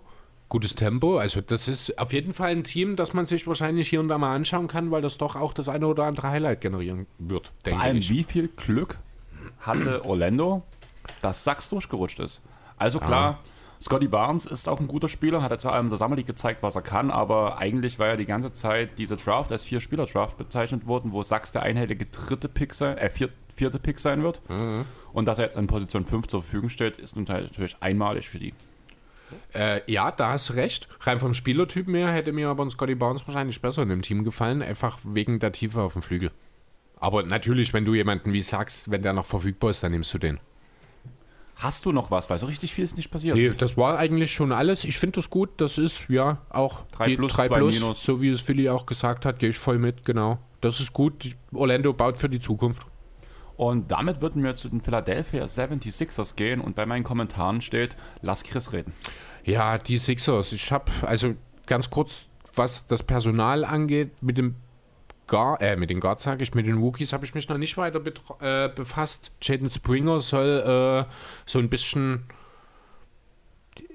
gutes 0.50 0.76
Tempo. 0.76 1.18
Also 1.18 1.42
das 1.42 1.68
ist 1.68 1.98
auf 1.98 2.14
jeden 2.14 2.34
Fall 2.34 2.52
ein 2.52 2.64
Team, 2.64 2.96
das 2.96 3.14
man 3.14 3.26
sich 3.26 3.48
wahrscheinlich 3.48 3.90
hier 3.90 4.00
und 4.00 4.08
da 4.08 4.18
mal 4.18 4.36
anschauen 4.36 4.68
kann, 4.68 4.92
weil 4.92 5.02
das 5.02 5.18
doch 5.18 5.36
auch 5.36 5.54
das 5.54 5.70
eine 5.70 5.88
oder 5.88 6.06
andere 6.06 6.30
Highlight 6.30 6.62
generieren 6.62 7.08
wird, 7.18 7.52
denke 7.66 7.80
Vor 7.80 7.88
allem, 7.88 7.98
ich. 7.98 8.10
wie 8.10 8.24
viel 8.24 8.48
Glück 8.50 8.98
hatte 9.60 10.06
Orlando, 10.06 10.64
dass 11.22 11.44
Sachs 11.44 11.70
durchgerutscht 11.70 12.20
ist. 12.20 12.42
Also 12.78 13.00
klar, 13.00 13.40
ah. 13.42 13.46
Scotty 13.82 14.08
Barnes 14.08 14.46
ist 14.46 14.68
auch 14.68 14.80
ein 14.80 14.88
guter 14.88 15.10
Spieler, 15.10 15.42
hat 15.42 15.52
er 15.52 15.60
zu 15.60 15.70
allem 15.70 15.90
der 15.90 15.98
Summer 15.98 16.16
League 16.16 16.28
gezeigt, 16.28 16.64
was 16.64 16.76
er 16.76 16.82
kann, 16.82 17.12
aber 17.12 17.58
eigentlich 17.58 18.00
war 18.00 18.08
ja 18.08 18.16
die 18.16 18.26
ganze 18.26 18.52
Zeit 18.54 18.98
diese 18.98 19.18
Draft 19.18 19.52
als 19.52 19.66
Vier-Spieler-Draft 19.66 20.38
bezeichnet 20.38 20.88
worden, 20.88 21.12
wo 21.12 21.24
Sachs 21.24 21.52
der 21.52 21.64
einhellige 21.64 22.06
dritte 22.06 22.50
Pick 22.50 22.74
sein, 22.74 22.98
äh, 22.98 23.10
vier, 23.10 23.30
vierte 23.56 23.80
Pick 23.80 24.00
sein 24.00 24.24
wird. 24.24 24.42
Mhm. 24.50 24.86
Und 25.14 25.26
dass 25.26 25.40
er 25.40 25.46
jetzt 25.46 25.58
in 25.58 25.68
Position 25.68 26.06
5 26.06 26.28
zur 26.28 26.42
Verfügung 26.42 26.70
steht, 26.70 26.98
ist 26.98 27.16
natürlich 27.16 27.78
einmalig 27.80 28.30
für 28.30 28.40
die. 28.40 28.54
Äh, 29.54 29.82
ja, 29.92 30.12
da 30.12 30.32
hast 30.32 30.50
du 30.50 30.54
recht. 30.54 30.88
Rein 31.02 31.20
vom 31.20 31.34
Spielertyp 31.34 31.88
her 31.88 32.12
hätte 32.12 32.32
mir 32.32 32.50
aber 32.50 32.64
ein 32.66 32.70
Scotty 32.70 32.96
Barnes 32.96 33.26
wahrscheinlich 33.28 33.62
besser 33.62 33.84
in 33.84 33.90
dem 33.90 34.02
Team 34.02 34.24
gefallen, 34.24 34.62
einfach 34.62 35.00
wegen 35.04 35.40
der 35.40 35.52
Tiefe 35.52 35.82
auf 35.82 35.94
dem 35.94 36.02
Flügel. 36.02 36.32
Aber 37.00 37.24
natürlich, 37.24 37.74
wenn 37.74 37.86
du 37.86 37.94
jemanden 37.94 38.34
wie 38.34 38.42
sagst, 38.42 38.92
wenn 38.92 39.02
der 39.02 39.14
noch 39.14 39.26
verfügbar 39.26 39.72
ist, 39.72 39.84
dann 39.84 39.92
nimmst 39.92 40.14
du 40.14 40.18
den. 40.18 40.40
Hast 41.58 41.86
du 41.86 41.92
noch 41.92 42.12
was? 42.12 42.30
Weil 42.30 42.38
so 42.38 42.48
richtig 42.48 42.74
viel 42.74 42.84
ist 42.84 42.98
nicht 42.98 43.12
passiert. 43.12 43.38
Nee, 43.38 43.52
das 43.52 43.78
war 43.78 43.98
eigentlich 43.98 44.34
schon 44.34 44.52
alles. 44.52 44.84
Ich 44.84 44.98
finde 44.98 45.18
das 45.18 45.30
gut. 45.30 45.50
Das 45.58 45.78
ist 45.78 46.10
ja 46.10 46.42
auch 46.50 46.86
3 46.92 47.16
plus, 47.16 47.34
3 47.34 47.48
plus 47.48 47.80
minus. 47.80 48.04
so 48.04 48.22
wie 48.22 48.30
es 48.30 48.42
Philly 48.42 48.70
auch 48.70 48.86
gesagt 48.86 49.26
hat, 49.26 49.40
gehe 49.40 49.50
ich 49.50 49.58
voll 49.58 49.78
mit, 49.78 50.04
genau. 50.04 50.40
Das 50.60 50.80
ist 50.80 50.92
gut. 50.92 51.30
Orlando 51.54 51.94
baut 51.94 52.18
für 52.18 52.28
die 52.28 52.40
Zukunft. 52.40 52.86
Und 53.58 53.92
damit 53.92 54.22
würden 54.22 54.44
wir 54.44 54.56
zu 54.56 54.70
den 54.70 54.82
Philadelphia 54.82 55.46
76ers 55.46 56.36
gehen 56.36 56.62
und 56.62 56.76
bei 56.76 56.86
meinen 56.86 57.04
Kommentaren 57.04 57.62
steht, 57.62 57.96
lass 58.22 58.44
Chris 58.44 58.74
reden. 58.74 58.94
Ja, 59.44 59.78
die 59.78 59.98
Sixers. 59.98 60.52
Ich 60.52 60.72
habe, 60.72 60.92
also 61.04 61.36
ganz 61.66 61.90
kurz, 61.90 62.26
was 62.54 62.88
das 62.88 63.04
Personal 63.04 63.64
angeht, 63.64 64.22
mit 64.22 64.38
dem 64.38 64.56
Gar, 65.28 65.60
äh, 65.60 65.76
mit 65.76 65.90
den 65.90 66.00
Guards 66.00 66.24
sage 66.24 66.44
ich, 66.44 66.54
mit 66.54 66.68
den 66.68 66.82
Wookies 66.82 67.12
habe 67.12 67.26
ich 67.26 67.34
mich 67.34 67.50
noch 67.50 67.58
nicht 67.58 67.78
weiter 67.78 68.00
äh, 68.42 68.70
befasst. 68.70 69.32
Jaden 69.42 69.72
Springer 69.72 70.22
soll 70.22 71.08
äh, 71.08 71.12
so 71.48 71.58
ein 71.58 71.70
bisschen 71.70 72.26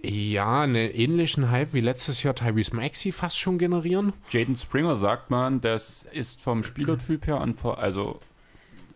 ja, 0.03 0.63
einen 0.63 0.75
ähnlichen 0.75 1.51
Hype 1.51 1.73
wie 1.73 1.81
letztes 1.81 2.23
Jahr 2.23 2.35
Tyrese 2.35 2.75
Maxey 2.75 3.13
fast 3.13 3.39
schon 3.39 3.59
generieren. 3.59 4.13
Jaden 4.31 4.57
Springer 4.57 4.97
sagt 4.97 5.31
man, 5.31 5.61
das 5.61 6.07
ist 6.11 6.41
vom 6.41 6.65
Spielertyp 6.65 7.27
her, 7.27 7.41
also 7.77 8.21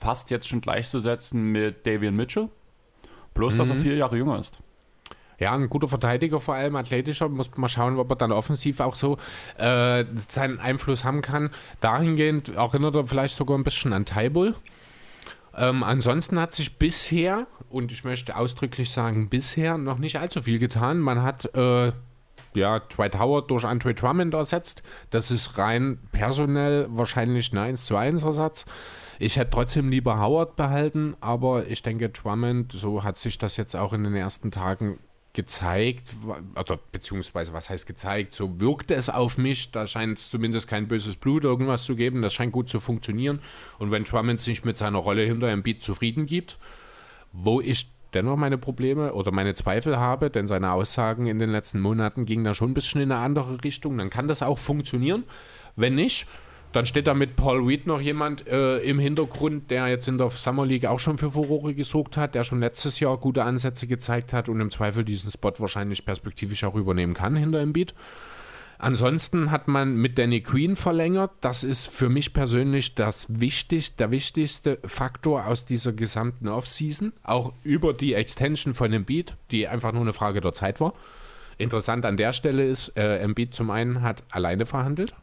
fast 0.05 0.31
jetzt 0.31 0.47
schon 0.47 0.60
gleichzusetzen 0.60 1.50
mit 1.50 1.86
Davian 1.86 2.15
Mitchell. 2.15 2.50
Bloß, 3.33 3.55
mhm. 3.55 3.58
dass 3.58 3.70
er 3.70 3.76
mhm. 3.76 3.83
vier 3.83 3.97
Jahre 3.97 4.16
jünger 4.18 4.39
ist. 4.39 4.62
Ja, 5.39 5.55
ein 5.55 5.68
guter 5.68 5.89
Verteidiger, 5.89 6.41
vor 6.41 6.55
allem 6.55 6.76
athletischer. 6.76 7.28
Muss 7.31 7.57
mal 7.57 7.68
schauen, 7.68 7.99
ob 7.99 8.10
er 8.10 8.16
dann 8.16 8.31
offensiv 8.31 8.81
auch 8.81 8.94
so 8.94 9.16
äh, 9.57 10.05
seinen 10.28 10.60
Einfluss 10.60 11.05
haben 11.05 11.23
kann. 11.23 11.50
Dahingehend 11.81 12.50
erinnert 12.50 12.94
er 12.94 13.07
vielleicht 13.07 13.36
sogar 13.36 13.57
ein 13.57 13.65
bisschen 13.65 13.94
an 13.94 14.05
Tybull. 14.05 14.55
Ähm, 15.57 15.83
ansonsten 15.83 16.39
hat 16.39 16.55
sich 16.55 16.76
bisher, 16.78 17.47
und 17.70 17.91
ich 17.91 18.05
möchte 18.05 18.36
ausdrücklich 18.36 18.91
sagen, 18.91 19.31
bisher 19.31 19.78
noch 19.78 19.99
nicht 19.99 20.20
allzu 20.20 20.42
viel 20.42 20.58
getan. 20.58 21.00
Man 21.00 21.23
hat 21.23 21.52
äh, 21.57 21.92
ja, 22.55 22.81
Dwight 22.81 23.18
Howard 23.18 23.50
durch 23.50 23.65
Andre 23.65 23.94
Drummond 23.94 24.34
ersetzt. 24.34 24.83
Das 25.10 25.31
ist 25.31 25.57
rein 25.57 25.99
personell 26.12 26.89
wahrscheinlich 26.91 27.52
ein 27.52 27.58
1 27.58 27.86
zu 27.86 27.97
1 27.97 28.23
Ersatz. 28.23 28.66
Ich 29.18 29.36
hätte 29.36 29.50
trotzdem 29.50 29.90
lieber 29.90 30.18
Howard 30.18 30.56
behalten, 30.56 31.16
aber 31.20 31.66
ich 31.68 31.82
denke, 31.82 32.08
Drummond, 32.10 32.72
so 32.72 33.04
hat 33.04 33.18
sich 33.18 33.38
das 33.38 33.56
jetzt 33.56 33.76
auch 33.76 33.92
in 33.92 34.04
den 34.04 34.14
ersten 34.14 34.50
Tagen 34.50 34.98
gezeigt, 35.34 36.10
oder 36.58 36.78
beziehungsweise 36.92 37.52
was 37.52 37.68
heißt 37.68 37.86
gezeigt, 37.86 38.32
so 38.32 38.60
wirkte 38.60 38.94
es 38.94 39.10
auf 39.10 39.36
mich, 39.36 39.72
da 39.72 39.86
scheint 39.86 40.18
es 40.18 40.30
zumindest 40.30 40.68
kein 40.68 40.86
böses 40.86 41.16
Blut 41.16 41.44
irgendwas 41.44 41.82
zu 41.82 41.96
geben, 41.96 42.22
das 42.22 42.32
scheint 42.32 42.52
gut 42.52 42.68
zu 42.68 42.78
funktionieren. 42.78 43.40
Und 43.78 43.90
wenn 43.90 44.04
Drummond 44.04 44.40
sich 44.40 44.64
mit 44.64 44.78
seiner 44.78 44.98
Rolle 44.98 45.22
hinter 45.22 45.48
einem 45.48 45.64
Beat 45.64 45.82
zufrieden 45.82 46.26
gibt, 46.26 46.58
wo 47.32 47.60
ich 47.60 47.90
dennoch 48.14 48.36
meine 48.36 48.58
Probleme 48.58 49.12
oder 49.12 49.32
meine 49.32 49.54
Zweifel 49.54 49.98
habe, 49.98 50.30
denn 50.30 50.46
seine 50.46 50.70
Aussagen 50.70 51.26
in 51.26 51.40
den 51.40 51.50
letzten 51.50 51.80
Monaten 51.80 52.26
gingen 52.26 52.44
da 52.44 52.54
schon 52.54 52.70
ein 52.70 52.74
bisschen 52.74 53.00
in 53.00 53.10
eine 53.10 53.20
andere 53.20 53.62
Richtung, 53.64 53.98
dann 53.98 54.10
kann 54.10 54.28
das 54.28 54.40
auch 54.42 54.60
funktionieren, 54.60 55.24
wenn 55.74 55.96
nicht, 55.96 56.28
dann 56.74 56.86
steht 56.86 57.06
da 57.06 57.14
mit 57.14 57.36
Paul 57.36 57.64
Reed 57.64 57.86
noch 57.86 58.00
jemand 58.00 58.48
äh, 58.48 58.78
im 58.78 58.98
Hintergrund, 58.98 59.70
der 59.70 59.86
jetzt 59.86 60.08
in 60.08 60.18
der 60.18 60.28
Summer 60.30 60.66
League 60.66 60.86
auch 60.86 60.98
schon 60.98 61.18
für 61.18 61.30
Furore 61.30 61.72
gesorgt 61.72 62.16
hat, 62.16 62.34
der 62.34 62.42
schon 62.42 62.58
letztes 62.58 62.98
Jahr 62.98 63.16
gute 63.16 63.44
Ansätze 63.44 63.86
gezeigt 63.86 64.32
hat 64.32 64.48
und 64.48 64.60
im 64.60 64.72
Zweifel 64.72 65.04
diesen 65.04 65.30
Spot 65.30 65.52
wahrscheinlich 65.58 66.04
perspektivisch 66.04 66.64
auch 66.64 66.74
übernehmen 66.74 67.14
kann 67.14 67.36
hinter 67.36 67.60
Embiid. 67.60 67.94
Ansonsten 68.78 69.52
hat 69.52 69.68
man 69.68 69.94
mit 69.94 70.18
Danny 70.18 70.40
Queen 70.40 70.74
verlängert. 70.74 71.30
Das 71.40 71.62
ist 71.62 71.86
für 71.86 72.08
mich 72.08 72.32
persönlich 72.32 72.96
das 72.96 73.26
wichtig, 73.28 73.94
der 73.94 74.10
wichtigste 74.10 74.80
Faktor 74.84 75.46
aus 75.46 75.66
dieser 75.66 75.92
gesamten 75.92 76.48
Offseason. 76.48 77.12
Auch 77.22 77.52
über 77.62 77.94
die 77.94 78.14
Extension 78.14 78.74
von 78.74 78.92
Embiid, 78.92 79.36
die 79.52 79.68
einfach 79.68 79.92
nur 79.92 80.02
eine 80.02 80.12
Frage 80.12 80.40
der 80.40 80.52
Zeit 80.52 80.80
war. 80.80 80.94
Interessant 81.56 82.04
an 82.04 82.16
der 82.16 82.32
Stelle 82.32 82.66
ist, 82.66 82.96
äh, 82.96 83.18
Embiid 83.18 83.54
zum 83.54 83.70
einen 83.70 84.02
hat 84.02 84.24
alleine 84.32 84.66
verhandelt 84.66 85.14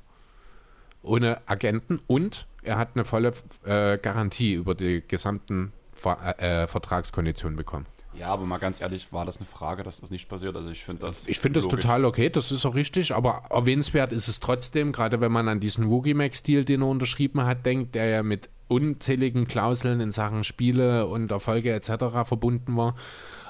ohne 1.04 1.42
Agenten 1.48 2.00
und 2.08 2.48
er 2.64 2.78
hat 2.78 2.90
eine 2.94 3.06
volle 3.06 3.34
äh, 3.66 3.98
Garantie 3.98 4.54
über 4.54 4.76
die 4.76 5.04
gesamten 5.08 5.72
Ver 5.94 6.36
äh, 6.40 6.68
Vertragskonditionen 6.68 7.56
bekommen. 7.56 7.86
Ja, 8.14 8.28
aber 8.28 8.46
mal 8.46 8.58
ganz 8.58 8.82
ehrlich, 8.82 9.14
war 9.14 9.26
das 9.26 9.38
eine 9.38 9.46
Frage, 9.46 9.84
dass 9.84 10.02
das 10.02 10.12
nicht 10.12 10.28
passiert? 10.28 10.56
Also 10.56 10.70
ich 10.70 10.84
finde 10.84 11.06
das. 11.06 11.28
Ich 11.28 11.40
finde 11.40 11.60
das 11.62 11.70
total 11.70 12.06
okay, 12.06 12.30
das 12.30 12.52
ist 12.52 12.66
auch 12.66 12.76
richtig, 12.76 13.14
aber 13.14 13.44
erwähnenswert 13.50 14.12
ist 14.12 14.28
es 14.28 14.40
trotzdem, 14.40 14.92
gerade 14.92 15.22
wenn 15.22 15.32
man 15.32 15.48
an 15.48 15.60
diesen 15.60 15.90
Woogie 15.90 16.14
Max-Deal, 16.14 16.66
den 16.66 16.82
er 16.82 16.88
unterschrieben 16.88 17.46
hat, 17.46 17.66
denkt, 17.66 17.96
der 17.96 18.08
ja 18.08 18.24
mit 18.24 18.50
unzähligen 18.68 19.48
Klauseln 19.48 20.02
in 20.02 20.12
Sachen 20.12 20.44
Spiele 20.44 21.08
und 21.08 21.32
Erfolge 21.32 21.74
etc. 21.74 22.26
verbunden 22.26 22.76
war. 22.76 22.96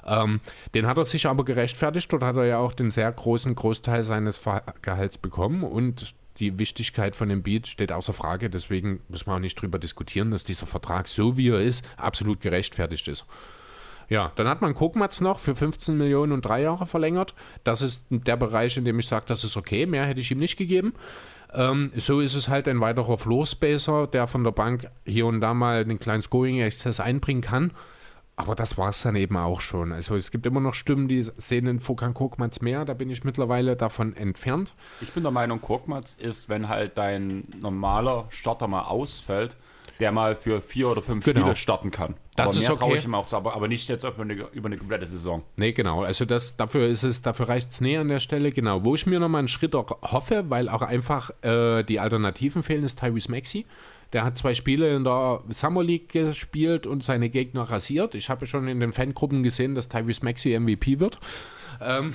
Ähm, 0.05 0.41
den 0.73 0.87
hat 0.87 0.97
er 0.97 1.05
sich 1.05 1.27
aber 1.27 1.45
gerechtfertigt. 1.45 2.11
Dort 2.11 2.23
hat 2.23 2.35
er 2.35 2.45
ja 2.45 2.57
auch 2.57 2.73
den 2.73 2.91
sehr 2.91 3.11
großen 3.11 3.53
Großteil 3.53 4.03
seines 4.03 4.41
Gehalts 4.81 5.17
bekommen 5.17 5.63
und 5.63 6.15
die 6.41 6.59
Wichtigkeit 6.59 7.15
von 7.15 7.29
dem 7.29 7.43
Beat 7.43 7.67
steht 7.67 7.91
außer 7.91 8.11
Frage. 8.11 8.49
Deswegen 8.49 8.99
müssen 9.07 9.27
wir 9.27 9.35
auch 9.35 9.39
nicht 9.39 9.61
drüber 9.61 9.79
diskutieren, 9.79 10.31
dass 10.31 10.43
dieser 10.43 10.65
Vertrag 10.65 11.07
so 11.07 11.37
wie 11.37 11.49
er 11.49 11.61
ist, 11.61 11.87
absolut 11.95 12.41
gerechtfertigt 12.41 13.07
ist. 13.07 13.25
Ja, 14.09 14.33
dann 14.35 14.49
hat 14.49 14.61
man 14.61 14.73
Kokmatz 14.73 15.21
noch 15.21 15.39
für 15.39 15.55
15 15.55 15.97
Millionen 15.97 16.33
und 16.33 16.43
drei 16.43 16.63
Jahre 16.63 16.85
verlängert. 16.85 17.33
Das 17.63 17.81
ist 17.81 18.05
der 18.09 18.35
Bereich, 18.35 18.75
in 18.75 18.83
dem 18.83 18.99
ich 18.99 19.07
sage, 19.07 19.23
das 19.27 19.45
ist 19.45 19.55
okay. 19.55 19.85
Mehr 19.85 20.05
hätte 20.05 20.19
ich 20.19 20.31
ihm 20.31 20.39
nicht 20.39 20.57
gegeben. 20.57 20.93
Ähm, 21.53 21.91
so 21.95 22.19
ist 22.19 22.35
es 22.35 22.49
halt 22.49 22.67
ein 22.67 22.81
weiterer 22.81 23.17
Floor-Spacer, 23.17 24.07
der 24.07 24.27
von 24.27 24.43
der 24.43 24.51
Bank 24.51 24.89
hier 25.05 25.27
und 25.27 25.39
da 25.39 25.53
mal 25.53 25.85
den 25.85 25.99
kleinen 25.99 26.21
Scoring-Exzess 26.21 26.99
einbringen 26.99 27.41
kann. 27.41 27.71
Aber 28.35 28.55
das 28.55 28.77
war 28.77 28.89
es 28.89 29.01
dann 29.03 29.15
eben 29.15 29.37
auch 29.37 29.61
schon. 29.61 29.91
Also 29.91 30.15
es 30.15 30.31
gibt 30.31 30.45
immer 30.45 30.59
noch 30.61 30.73
Stimmen, 30.73 31.07
die 31.07 31.21
sehen 31.21 31.67
in 31.67 31.79
Fokan 31.79 32.13
Korkmaz 32.13 32.61
mehr. 32.61 32.85
Da 32.85 32.93
bin 32.93 33.09
ich 33.09 33.23
mittlerweile 33.23 33.75
davon 33.75 34.15
entfernt. 34.15 34.73
Ich 35.01 35.11
bin 35.11 35.23
der 35.23 35.31
Meinung, 35.31 35.61
Korkmaz 35.61 36.15
ist, 36.17 36.49
wenn 36.49 36.67
halt 36.67 36.97
dein 36.97 37.43
normaler 37.59 38.25
Starter 38.29 38.67
mal 38.67 38.83
ausfällt, 38.83 39.55
der 39.99 40.11
mal 40.11 40.35
für 40.35 40.61
vier 40.61 40.89
oder 40.89 41.01
fünf 41.01 41.23
Genau. 41.23 41.41
Spiele 41.41 41.55
starten 41.55 41.91
kann. 41.91 42.15
Das 42.35 42.51
aber 42.55 42.61
ist 42.61 42.69
okay. 42.71 42.95
ich 42.95 43.05
ihm 43.05 43.13
auch 43.13 43.27
zu, 43.27 43.35
aber, 43.35 43.53
aber 43.55 43.67
nicht 43.67 43.87
jetzt 43.87 44.03
über 44.03 44.21
eine, 44.21 44.33
über 44.33 44.67
eine 44.67 44.77
komplette 44.77 45.05
Saison. 45.05 45.43
Nee, 45.57 45.73
genau. 45.73 46.01
Also 46.01 46.25
das, 46.25 46.57
dafür 46.57 46.87
ist 46.87 47.03
es, 47.03 47.21
dafür 47.21 47.49
reicht 47.49 47.69
es 47.71 47.81
näher 47.81 48.01
an 48.01 48.07
der 48.07 48.19
Stelle. 48.19 48.51
Genau. 48.51 48.83
Wo 48.83 48.95
ich 48.95 49.05
mir 49.05 49.19
nochmal 49.19 49.39
einen 49.39 49.47
Schritt 49.49 49.75
hoffe, 49.75 50.45
weil 50.49 50.69
auch 50.69 50.81
einfach 50.81 51.29
äh, 51.43 51.83
die 51.83 51.99
Alternativen 51.99 52.63
fehlen, 52.63 52.83
ist 52.83 52.99
Tyrese 52.99 53.29
Maxey. 53.29 53.65
Der 54.13 54.23
hat 54.23 54.37
zwei 54.37 54.53
Spiele 54.53 54.93
in 54.95 55.03
der 55.03 55.41
Summer 55.49 55.83
League 55.83 56.09
gespielt 56.09 56.85
und 56.85 57.03
seine 57.03 57.29
Gegner 57.29 57.63
rasiert. 57.63 58.15
Ich 58.15 58.29
habe 58.29 58.45
schon 58.45 58.67
in 58.67 58.79
den 58.79 58.91
Fangruppen 58.91 59.43
gesehen, 59.43 59.75
dass 59.75 59.89
Tyrese 59.89 60.23
Maxey 60.23 60.59
MVP 60.59 60.99
wird. 60.99 61.19
Ähm, 61.81 62.13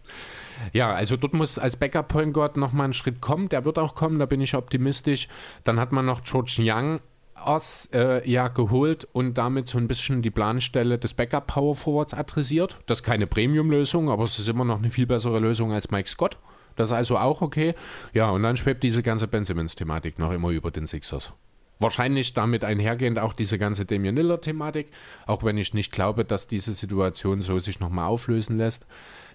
ja, 0.72 0.92
also 0.92 1.16
dort 1.16 1.34
muss 1.34 1.58
als 1.58 1.76
Backup 1.76 2.08
Point 2.08 2.34
Guard 2.34 2.56
nochmal 2.56 2.88
ein 2.88 2.92
Schritt 2.92 3.20
kommen. 3.20 3.48
Der 3.48 3.64
wird 3.64 3.78
auch 3.78 3.94
kommen, 3.94 4.18
da 4.18 4.26
bin 4.26 4.40
ich 4.40 4.54
optimistisch. 4.54 5.28
Dann 5.64 5.80
hat 5.80 5.92
man 5.92 6.06
noch 6.06 6.22
George 6.22 6.56
Young 6.60 7.00
aus, 7.34 7.88
äh, 7.92 8.28
ja, 8.28 8.48
geholt 8.48 9.06
und 9.12 9.38
damit 9.38 9.68
so 9.68 9.78
ein 9.78 9.88
bisschen 9.88 10.22
die 10.22 10.30
Planstelle 10.30 10.98
des 10.98 11.14
Backup 11.14 11.46
Power 11.46 11.76
Forwards 11.76 12.14
adressiert. 12.14 12.78
Das 12.86 12.98
ist 12.98 13.04
keine 13.04 13.26
Premium-Lösung, 13.26 14.10
aber 14.10 14.24
es 14.24 14.38
ist 14.38 14.48
immer 14.48 14.64
noch 14.64 14.78
eine 14.78 14.90
viel 14.90 15.06
bessere 15.06 15.38
Lösung 15.38 15.72
als 15.72 15.90
Mike 15.90 16.08
Scott. 16.08 16.36
Das 16.78 16.88
ist 16.88 16.92
also 16.92 17.18
auch 17.18 17.42
okay. 17.42 17.74
Ja, 18.12 18.30
und 18.30 18.42
dann 18.42 18.56
schwebt 18.56 18.82
diese 18.82 19.02
ganze 19.02 19.28
Ben 19.28 19.44
Simmons-Thematik 19.44 20.18
noch 20.18 20.32
immer 20.32 20.50
über 20.50 20.70
den 20.70 20.86
Sixers. 20.86 21.32
Wahrscheinlich 21.80 22.34
damit 22.34 22.64
einhergehend 22.64 23.18
auch 23.18 23.32
diese 23.32 23.58
ganze 23.58 23.84
Damian 23.84 24.16
Lillard-Thematik, 24.16 24.88
auch 25.26 25.44
wenn 25.44 25.58
ich 25.58 25.74
nicht 25.74 25.92
glaube, 25.92 26.24
dass 26.24 26.46
diese 26.46 26.74
Situation 26.74 27.40
so 27.40 27.58
sich 27.58 27.80
nochmal 27.80 28.06
auflösen 28.06 28.56
lässt. 28.56 28.86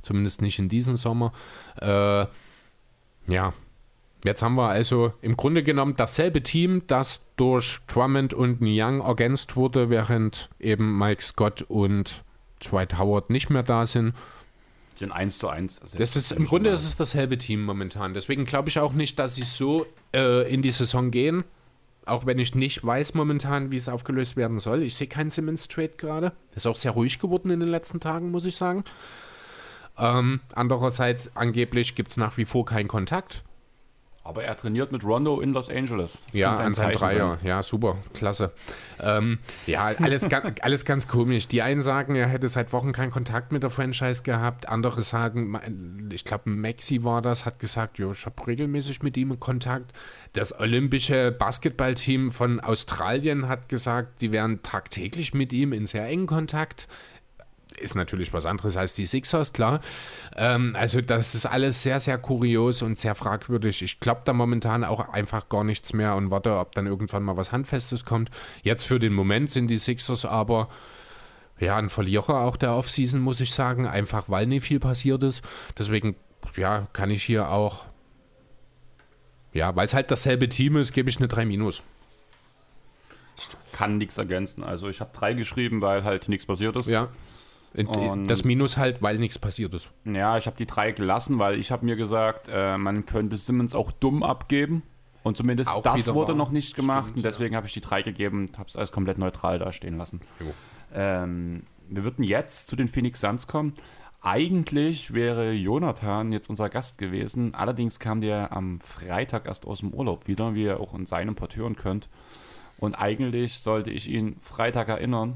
Zumindest 0.02 0.42
nicht 0.42 0.60
in 0.60 0.70
diesem 0.70 0.98
Sommer. 0.98 1.32
Äh, 1.80 2.26
ja, 3.28 3.54
Jetzt 4.26 4.42
haben 4.42 4.56
wir 4.56 4.70
also 4.70 5.12
im 5.22 5.36
Grunde 5.36 5.64
genommen 5.64 5.96
dasselbe 5.98 6.42
Team, 6.42 6.84
das 6.88 7.26
durch 7.36 7.80
Drummond 7.88 8.34
und 8.34 8.60
Young 8.62 9.02
ergänzt 9.02 9.58
wurde, 9.58 9.90
während 9.90 10.50
eben 10.60 10.98
Mike 10.98 11.22
Scott 11.22 11.64
und 11.64 12.24
Dwight 12.64 12.98
Howard 12.98 13.30
nicht 13.30 13.50
mehr 13.50 13.64
da 13.64 13.86
sind. 13.86 14.14
Den 15.00 15.12
1 15.12 15.40
zu 15.40 15.50
1. 15.50 15.82
Das 15.98 16.16
ist, 16.16 16.32
Im 16.32 16.46
Grunde 16.46 16.70
ist 16.70 16.86
es 16.86 16.96
dasselbe 16.96 17.38
Team 17.38 17.64
momentan. 17.64 18.14
Deswegen 18.14 18.46
glaube 18.46 18.70
ich 18.70 18.80
auch 18.80 18.94
nicht, 18.94 19.18
dass 19.20 19.36
sie 19.36 19.44
so 19.44 19.86
äh, 20.14 20.52
in 20.52 20.62
die 20.62 20.72
Saison 20.72 21.12
gehen. 21.12 21.44
Auch 22.06 22.26
wenn 22.26 22.38
ich 22.38 22.54
nicht 22.54 22.86
weiß 22.86 23.14
momentan, 23.14 23.72
wie 23.72 23.78
es 23.78 23.88
aufgelöst 23.88 24.36
werden 24.36 24.60
soll. 24.60 24.84
Ich 24.84 24.96
sehe 24.96 25.08
keinen 25.08 25.30
Simmons 25.30 25.68
Trade 25.68 25.94
gerade. 25.98 26.34
Ist 26.54 26.68
auch 26.68 26.76
sehr 26.76 26.92
ruhig 26.92 27.18
geworden 27.18 27.50
in 27.50 27.62
den 27.62 27.70
letzten 27.70 28.00
Tagen, 28.00 28.30
muss 28.32 28.46
ich 28.46 28.56
sagen. 28.56 28.84
Ähm, 29.98 30.42
andererseits, 30.54 31.36
angeblich 31.36 31.96
gibt 31.96 32.12
es 32.12 32.18
nach 32.18 32.38
wie 32.38 32.46
vor 32.46 32.66
keinen 32.66 32.88
Kontakt. 32.88 33.44
Aber 34.26 34.46
er 34.46 34.56
trainiert 34.56 34.94
mit 34.94 35.04
Rondo 35.04 35.42
in 35.42 35.52
Los 35.52 35.70
Angeles. 35.70 36.24
Das 36.28 36.34
ja, 36.34 36.56
an 36.56 36.74
seinem 36.74 36.94
Dreier. 36.94 37.38
sein. 37.38 37.48
Ja, 37.48 37.62
super, 37.62 37.98
klasse. 38.14 38.54
Ähm, 39.02 39.40
ja, 39.68 39.92
alles, 40.00 40.30
ga, 40.30 40.42
alles 40.62 40.86
ganz 40.86 41.10
komisch. 41.10 41.50
Die 41.50 41.62
einen 41.62 41.82
sagen, 41.82 42.16
er 42.16 42.28
hätte 42.28 42.48
seit 42.48 42.72
Wochen 42.72 42.94
keinen 42.94 43.12
Kontakt 43.12 43.52
mit 43.52 43.64
der 43.64 43.70
Franchise 43.70 44.24
gehabt. 44.24 44.70
Andere 44.70 45.02
sagen, 45.02 46.10
ich 46.14 46.24
glaube, 46.24 46.50
Maxi 46.50 47.04
war 47.04 47.22
das, 47.22 47.46
hat 47.46 47.60
gesagt, 47.60 48.00
jo, 48.00 48.14
ich 48.14 48.26
habe 48.26 48.48
regelmäßig 48.48 49.04
mit 49.04 49.18
ihm 49.18 49.38
Kontakt. 49.42 49.92
Das 50.32 50.58
olympische 50.58 51.32
Basketballteam 51.32 52.32
von 52.32 52.62
Australien 52.62 53.50
hat 53.50 53.68
gesagt, 53.68 54.22
die 54.22 54.32
wären 54.32 54.62
tagtäglich 54.64 55.34
mit 55.34 55.52
ihm 55.52 55.74
in 55.74 55.86
sehr 55.86 56.08
engen 56.08 56.28
Kontakt 56.28 56.88
ist 57.80 57.96
natürlich 57.96 58.34
was 58.34 58.46
anderes 58.46 58.78
als 58.78 58.96
die 58.96 59.06
Sixers, 59.06 59.54
klar. 59.54 59.82
Ähm, 60.36 60.76
also 60.78 61.02
das 61.02 61.36
ist 61.36 61.46
alles 61.46 61.84
sehr, 61.84 62.00
sehr 62.00 62.18
kurios 62.18 62.82
und 62.82 62.98
sehr 62.98 63.16
fragwürdig. 63.16 63.82
Ich 63.82 64.00
glaube 64.00 64.22
da 64.26 64.34
momentan 64.34 64.84
auch 64.84 65.10
einfach 65.10 65.50
gar 65.50 65.64
nichts 65.64 65.94
mehr 65.94 66.16
und 66.16 66.32
warte, 66.32 66.58
ob 66.58 66.76
dann 66.76 66.88
irgendwann 66.88 67.24
mal 67.24 67.38
was 67.38 67.52
Handfestes 67.52 68.06
kommt. 68.06 68.30
Jetzt 68.62 68.84
für 68.84 69.00
den 69.00 69.14
Moment 69.14 69.52
sind 69.52 69.68
die 69.68 69.78
Sixers 69.78 70.26
aber 70.26 70.70
ja 71.60 71.78
ein 71.78 71.90
Verlierer 71.90 72.42
auch 72.42 72.58
der 72.58 72.74
Offseason, 72.74 73.22
muss 73.22 73.40
ich 73.40 73.54
sagen, 73.54 73.88
einfach 73.88 74.30
weil 74.30 74.48
nicht 74.48 74.64
viel 74.64 74.80
passiert 74.80 75.24
ist. 75.24 75.44
Deswegen 75.78 76.16
ja, 76.56 76.88
kann 76.94 77.10
ich 77.10 77.24
hier 77.24 77.50
auch 77.50 77.86
ja, 79.54 79.76
weil 79.76 79.86
es 79.86 79.94
halt 79.94 80.10
dasselbe 80.10 80.50
Team 80.50 80.78
ist, 80.78 80.94
gebe 80.94 81.10
ich 81.10 81.18
eine 81.18 81.28
3 81.28 81.46
minus. 81.46 81.84
Kann 83.72 83.98
nichts 83.98 84.18
ergänzen. 84.18 84.64
Also 84.64 84.90
ich 84.90 85.00
habe 85.00 85.12
drei 85.14 85.34
geschrieben, 85.34 85.82
weil 85.82 86.04
halt 86.04 86.30
nichts 86.30 86.46
passiert 86.46 86.76
ist. 86.76 86.88
Ja. 86.88 87.10
Und 87.76 88.30
das 88.30 88.44
Minus 88.44 88.78
halt, 88.78 89.02
weil 89.02 89.18
nichts 89.18 89.40
passiert 89.40 89.74
ist. 89.74 89.92
Ja, 90.06 90.38
ich 90.38 90.46
habe 90.46 90.58
die 90.58 90.68
drei 90.68 90.92
gelassen, 90.92 91.40
weil 91.40 91.60
ich 91.60 91.72
habe 91.72 91.86
mir 91.86 91.96
gesagt, 91.96 92.48
äh, 92.52 92.78
man 92.78 93.06
könnte 93.06 93.38
Simmons 93.38 93.74
auch 93.74 93.92
dumm 93.92 94.24
abgeben. 94.24 94.84
Und 95.24 95.38
zumindest 95.38 95.72
Auch 95.72 95.82
das 95.82 96.14
wurde 96.14 96.36
noch 96.36 96.52
nicht 96.52 96.76
gemacht. 96.76 97.06
Stimmt, 97.06 97.18
und 97.18 97.24
deswegen 97.24 97.56
habe 97.56 97.66
ich 97.66 97.74
die 97.74 97.82
drei 97.82 98.02
gegeben 98.02 98.48
und 98.48 98.60
habe 98.60 98.68
es 98.68 98.76
alles 98.76 98.92
komplett 98.92 99.18
neutral 99.18 99.58
da 99.58 99.72
stehen 99.72 99.98
lassen. 99.98 100.22
Ähm, 100.94 101.64
wir 101.90 102.04
würden 102.04 102.24
jetzt 102.24 102.68
zu 102.68 102.76
den 102.76 102.88
Phoenix 102.88 103.22
Suns 103.22 103.48
kommen. 103.48 103.74
Eigentlich 104.22 105.14
wäre 105.14 105.52
Jonathan 105.52 106.32
jetzt 106.32 106.50
unser 106.50 106.70
Gast 106.70 106.98
gewesen. 106.98 107.56
Allerdings 107.56 108.00
kam 108.00 108.22
der 108.22 108.52
am 108.52 108.80
Freitag 108.82 109.46
erst 109.48 109.66
aus 109.66 109.80
dem 109.80 109.94
Urlaub 109.94 110.28
wieder, 110.28 110.56
wie 110.56 110.64
ihr 110.64 110.80
auch 110.80 110.94
in 110.94 111.06
seinem 111.06 111.36
Port 111.36 111.56
hören 111.56 111.76
könnt. 111.76 112.10
Und 112.78 112.96
eigentlich 112.96 113.60
sollte 113.60 113.92
ich 113.92 114.10
ihn 114.10 114.38
Freitag 114.42 114.90
erinnern. 114.90 115.36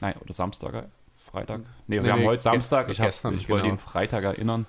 Nein, 0.00 0.14
oder 0.20 0.32
Samstag. 0.32 0.88
Freitag. 1.30 1.60
Nee, 1.86 1.96
wir 1.96 2.02
Nee, 2.02 2.10
haben 2.10 2.20
nee, 2.20 2.26
heute 2.26 2.42
Samstag. 2.42 2.88
Ich, 2.88 3.00
hab, 3.00 3.06
gestern, 3.06 3.34
ich 3.36 3.48
wollte 3.48 3.64
genau. 3.64 3.74
ihn 3.74 3.78
Freitag 3.78 4.24
erinnern 4.24 4.66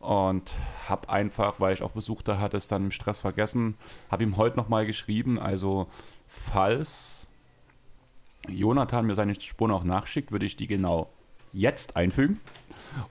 und 0.00 0.50
habe 0.88 1.08
einfach, 1.08 1.60
weil 1.60 1.72
ich 1.72 1.82
auch 1.82 1.92
Besuch 1.92 2.22
da 2.22 2.38
hatte, 2.38 2.56
es 2.56 2.68
dann 2.68 2.84
im 2.84 2.90
Stress 2.90 3.20
vergessen. 3.20 3.76
Habe 4.10 4.22
ihm 4.22 4.36
heute 4.36 4.56
nochmal 4.56 4.86
geschrieben. 4.86 5.38
Also, 5.38 5.86
falls 6.26 7.28
Jonathan 8.48 9.06
mir 9.06 9.14
seine 9.14 9.34
Spuren 9.40 9.70
auch 9.70 9.84
nachschickt, 9.84 10.32
würde 10.32 10.46
ich 10.46 10.56
die 10.56 10.66
genau 10.66 11.10
jetzt 11.52 11.96
einfügen. 11.96 12.40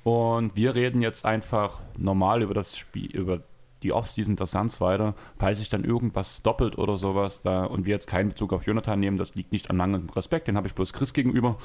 Und 0.03 0.55
wir 0.55 0.75
reden 0.75 1.01
jetzt 1.01 1.25
einfach 1.25 1.81
normal 1.97 2.41
über 2.41 2.53
das 2.53 2.77
Spiel, 2.77 3.09
über 3.11 3.41
die 3.83 3.93
Offseason 3.93 4.35
der 4.35 4.47
Suns 4.47 4.81
weiter. 4.81 5.13
Falls 5.37 5.59
sich 5.59 5.69
dann 5.69 5.83
irgendwas 5.83 6.41
doppelt 6.41 6.77
oder 6.77 6.97
sowas 6.97 7.41
da 7.41 7.65
und 7.65 7.85
wir 7.85 7.93
jetzt 7.93 8.07
keinen 8.07 8.29
Bezug 8.29 8.53
auf 8.53 8.65
Jonathan 8.65 8.99
nehmen, 8.99 9.17
das 9.17 9.35
liegt 9.35 9.51
nicht 9.51 9.69
an 9.69 9.77
mangelndem 9.77 10.09
Respekt, 10.09 10.47
den 10.47 10.57
habe 10.57 10.67
ich 10.67 10.73
bloß 10.73 10.93
Chris 10.93 11.13
gegenüber. 11.13 11.57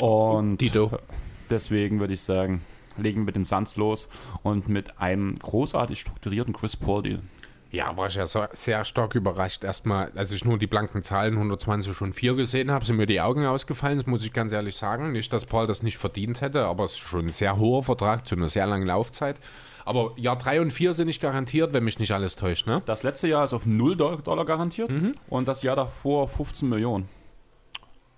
Und 0.00 0.58
deswegen 1.50 2.00
würde 2.00 2.14
ich 2.14 2.22
sagen, 2.22 2.62
legen 2.96 3.26
wir 3.26 3.32
den 3.32 3.44
Suns 3.44 3.76
los 3.76 4.08
und 4.42 4.68
mit 4.68 4.98
einem 4.98 5.36
großartig 5.36 6.00
strukturierten 6.00 6.52
Chris 6.52 6.76
Paul 6.76 7.02
Deal. 7.02 7.20
Ja, 7.72 7.96
war 7.96 8.08
ich 8.08 8.16
ja 8.16 8.26
so, 8.26 8.44
sehr 8.52 8.84
stark 8.84 9.14
überrascht. 9.14 9.62
Erstmal, 9.62 10.10
als 10.16 10.32
ich 10.32 10.44
nur 10.44 10.58
die 10.58 10.66
blanken 10.66 11.04
Zahlen 11.04 11.34
120 11.34 12.00
und 12.00 12.14
4 12.14 12.34
gesehen 12.34 12.68
habe, 12.72 12.84
sind 12.84 12.96
mir 12.96 13.06
die 13.06 13.20
Augen 13.20 13.46
ausgefallen. 13.46 13.98
Das 13.98 14.08
muss 14.08 14.24
ich 14.24 14.32
ganz 14.32 14.50
ehrlich 14.50 14.74
sagen. 14.74 15.12
Nicht, 15.12 15.32
dass 15.32 15.46
Paul 15.46 15.68
das 15.68 15.84
nicht 15.84 15.96
verdient 15.96 16.40
hätte, 16.40 16.64
aber 16.64 16.82
es 16.82 16.92
ist 16.92 16.98
schon 16.98 17.26
ein 17.26 17.28
sehr 17.28 17.58
hoher 17.58 17.84
Vertrag 17.84 18.26
zu 18.26 18.34
einer 18.34 18.48
sehr 18.48 18.66
langen 18.66 18.88
Laufzeit. 18.88 19.38
Aber 19.84 20.12
Jahr 20.16 20.36
3 20.36 20.60
und 20.60 20.72
4 20.72 20.92
sind 20.92 21.06
nicht 21.06 21.20
garantiert, 21.20 21.72
wenn 21.72 21.84
mich 21.84 21.98
nicht 21.98 22.12
alles 22.12 22.36
täuscht, 22.36 22.66
ne? 22.66 22.82
Das 22.86 23.02
letzte 23.02 23.28
Jahr 23.28 23.44
ist 23.44 23.52
auf 23.52 23.66
0 23.66 23.96
Dollar 23.96 24.44
garantiert 24.44 24.92
und 25.28 25.48
das 25.48 25.62
Jahr 25.62 25.76
davor 25.76 26.28
15 26.28 26.68
Millionen. 26.68 27.08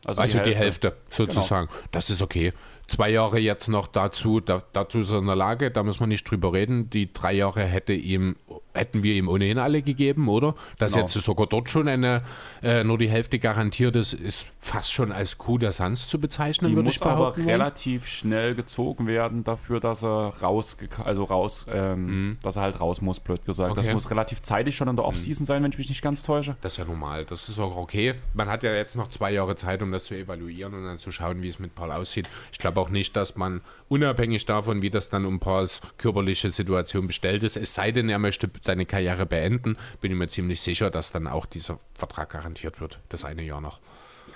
Also, 0.05 0.23
die, 0.23 0.55
Hälfte. 0.55 0.97
sozusagen. 1.09 1.69
Das 1.93 2.11
ist 2.11 2.23
okay. 2.23 2.53
Zwei 2.89 3.11
Jahre 3.11 3.39
jetzt 3.39 3.69
noch 3.69 3.87
dazu, 3.87 4.41
da, 4.41 4.59
dazu 4.73 5.01
ist 5.01 5.11
er 5.11 5.19
in 5.19 5.27
der 5.27 5.37
Lage, 5.37 5.71
da 5.71 5.85
müssen 5.85 6.01
wir 6.01 6.07
nicht 6.09 6.29
drüber 6.29 6.53
reden. 6.53 6.91
Die 6.91 7.13
drei 7.13 7.35
Jahre 7.35 7.63
hätte 7.65 7.93
ihm, 7.93 8.37
hätten 8.75 9.03
wir 9.03 9.15
ihm 9.15 9.29
ohnehin 9.29 9.59
alle 9.59 9.83
gegeben, 9.83 10.29
oder? 10.29 10.55
Dass 10.79 10.93
Genau. 10.93 11.05
jetzt 11.07 11.15
sogar 11.15 11.47
dort 11.47 11.69
schon 11.69 11.89
eine, 11.89 12.23
äh, 12.63 12.85
nur 12.85 12.99
die 12.99 13.09
Hälfte 13.09 13.39
garantiert 13.39 13.97
ist, 13.97 14.13
ist 14.15 14.47
fast 14.61 14.93
schon 14.93 15.13
als 15.13 15.39
Coup 15.39 15.59
der 15.59 15.73
Sans 15.73 16.09
zu 16.09 16.19
bezeichnen, 16.19 16.71
Die 16.71 16.77
würde 16.77 16.87
muss 16.87 16.97
ich 16.97 17.03
aber 17.03 17.17
behaupten. 17.17 17.41
wollen. 17.45 17.51
relativ 17.51 18.07
schnell 18.09 18.55
gezogen 18.55 19.07
werden 19.07 19.45
dafür, 19.45 19.81
dass 19.81 20.03
er 20.03 20.33
raus, 20.41 20.77
also 21.05 21.25
raus, 21.25 21.67
ähm, 21.73 22.39
dass 22.43 22.57
er 22.57 22.63
halt 22.63 22.81
raus 22.81 23.01
muss, 23.01 23.21
blöd 23.21 23.45
gesagt. 23.45 23.71
Das 23.71 23.77
Mhm. 23.77 23.81
Okay. 23.83 23.89
Mhm. 23.91 23.95
muss 23.95 24.11
relativ 24.11 24.43
zeitig 24.43 24.77
schon 24.77 24.89
in 24.89 24.97
der 24.97 25.05
Offseason 25.05 25.45
sein, 25.47 25.63
wenn 25.63 25.71
ich 25.73 25.79
mich 25.79 25.89
nicht 25.89 26.03
ganz 26.03 26.23
täusche. 26.23 26.57
Das 26.61 26.75
ist 26.75 26.79
ja 26.79 26.85
normal, 26.85 27.25
das 27.25 27.49
ist 27.49 27.59
auch 27.59 27.77
okay. 27.77 28.15
Man 28.35 28.49
hat 28.49 28.63
ja 28.63 28.73
jetzt 28.75 28.97
noch 28.97 29.09
zwei 29.09 29.33
Jahre 29.33 29.57
Zeit, 29.57 29.83
um 29.83 29.93
das 29.93 30.05
zu 30.07 30.15
evaluieren 30.15 30.75
und 30.75 30.85
dann 30.85 30.99
zu 30.99 31.13
schauen, 31.13 31.43
wie 31.43 31.49
es 31.49 31.59
mit 31.59 31.75
Paul 31.75 31.93
aussieht. 31.93 32.29
Ich 32.53 32.59
glaube 32.59 32.81
auch 32.81 32.89
nicht, 32.89 33.17
dass 33.17 33.37
man 33.37 33.61
unabhängig 33.89 34.47
davon, 34.47 34.81
wie 34.83 34.91
das 34.91 35.11
dann 35.11 35.27
um 35.27 35.41
Pauls 35.41 35.81
körperliche 35.99 36.51
Situation 36.51 37.07
bestellt 37.07 37.43
ist, 37.43 37.57
es 37.57 37.75
sei 37.75 37.91
denn, 37.93 38.09
er 38.09 38.19
möchte 38.19 38.49
seine 38.63 38.87
Karriere 38.87 39.27
beenden, 39.27 39.77
bin 40.01 40.13
ich 40.13 40.17
mir 40.19 40.29
ziemlich 40.29 40.61
sicher, 40.61 40.91
dass 40.91 41.13
dann 41.13 41.27
auch 41.27 41.47
dieser 41.47 41.79
Vertrag 41.95 42.31
garantiert 42.31 42.81
wird. 42.81 42.99
Das 43.09 43.25
eine 43.25 43.43
Jahr 43.43 43.61
noch. 43.61 43.81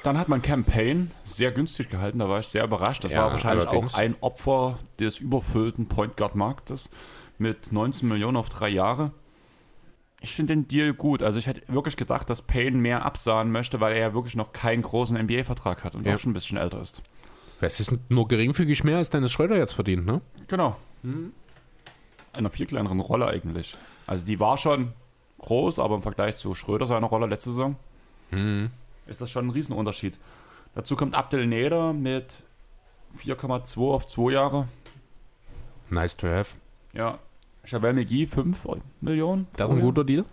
Dann 0.02 0.18
hat 0.18 0.28
man 0.28 0.42
Campaign 0.42 1.10
sehr 1.24 1.50
günstig 1.52 1.88
gehalten, 1.88 2.18
da 2.18 2.28
war 2.28 2.38
ich 2.40 2.46
sehr 2.46 2.64
überrascht. 2.64 3.02
Das 3.04 3.12
Ja, 3.12 3.22
war 3.22 3.32
wahrscheinlich 3.32 3.66
allerdings. 3.66 3.94
auch 3.94 3.98
ein 3.98 4.16
Opfer 4.20 4.78
des 5.00 5.18
überfüllten 5.20 5.86
Point 5.88 6.16
Guard 6.16 6.34
Marktes 6.36 6.90
mit 7.38 7.72
19 7.72 8.08
Millionen 8.08 8.36
auf 8.36 8.48
drei 8.48 8.68
Jahre. 8.68 9.10
Ich 10.20 10.30
finde 10.32 10.54
den 10.54 10.68
Deal 10.68 10.94
gut. 10.94 11.22
Also 11.22 11.38
ich 11.38 11.46
hätte 11.46 11.62
wirklich 11.72 11.96
gedacht, 11.96 12.30
dass 12.30 12.42
Payne 12.42 12.76
mehr 12.76 13.04
absahen 13.04 13.50
möchte, 13.52 13.80
weil 13.80 13.94
er 13.94 13.98
ja 14.00 14.14
wirklich 14.14 14.34
noch 14.36 14.52
keinen 14.52 14.82
großen 14.82 15.16
NBA-Vertrag 15.16 15.84
hat 15.84 15.94
und 15.94 16.06
Ja. 16.06 16.14
auch 16.14 16.18
schon 16.18 16.30
ein 16.30 16.34
bisschen 16.34 16.56
älter 16.58 16.80
ist. 16.80 17.02
Es 17.60 17.80
ist 17.80 17.92
nur 18.08 18.28
geringfügig 18.28 18.84
mehr, 18.84 18.98
als 18.98 19.10
Dennis 19.10 19.32
Schröder 19.32 19.56
jetzt 19.56 19.72
verdient, 19.72 20.06
ne? 20.06 20.20
Genau. 20.46 20.76
In 21.02 21.32
einer 22.32 22.50
viel 22.50 22.66
kleineren 22.66 23.00
Rolle 23.00 23.26
eigentlich. 23.28 23.76
Also 24.06 24.24
die 24.24 24.38
war 24.40 24.56
schon 24.58 24.92
groß, 25.38 25.78
aber 25.78 25.96
im 25.96 26.02
Vergleich 26.02 26.36
zu 26.38 26.54
Schröder 26.54 26.86
seiner 26.86 27.06
Rolle 27.06 27.26
letzte 27.26 27.50
Saison 27.50 27.76
Mhm. 28.30 28.70
ist 29.06 29.20
das 29.20 29.30
schon 29.30 29.46
ein 29.46 29.50
Riesenunterschied. 29.50 30.18
Dazu 30.74 30.96
kommt 30.96 31.14
Abdel 31.14 31.46
Neder 31.46 31.92
mit 31.92 32.34
4,2 33.18 33.92
auf 33.94 34.06
2 34.06 34.32
Jahre. 34.32 34.66
Nice 35.90 36.16
to 36.16 36.26
have. 36.26 36.56
Ja. 36.92 37.18
Javel 37.64 37.94
McGee 37.94 38.26
5 38.26 38.66
Millionen. 39.00 39.46
Das 39.56 39.70
ist 39.70 39.76
ein 39.76 39.82
guter 39.82 40.04
Deal. 40.04 40.24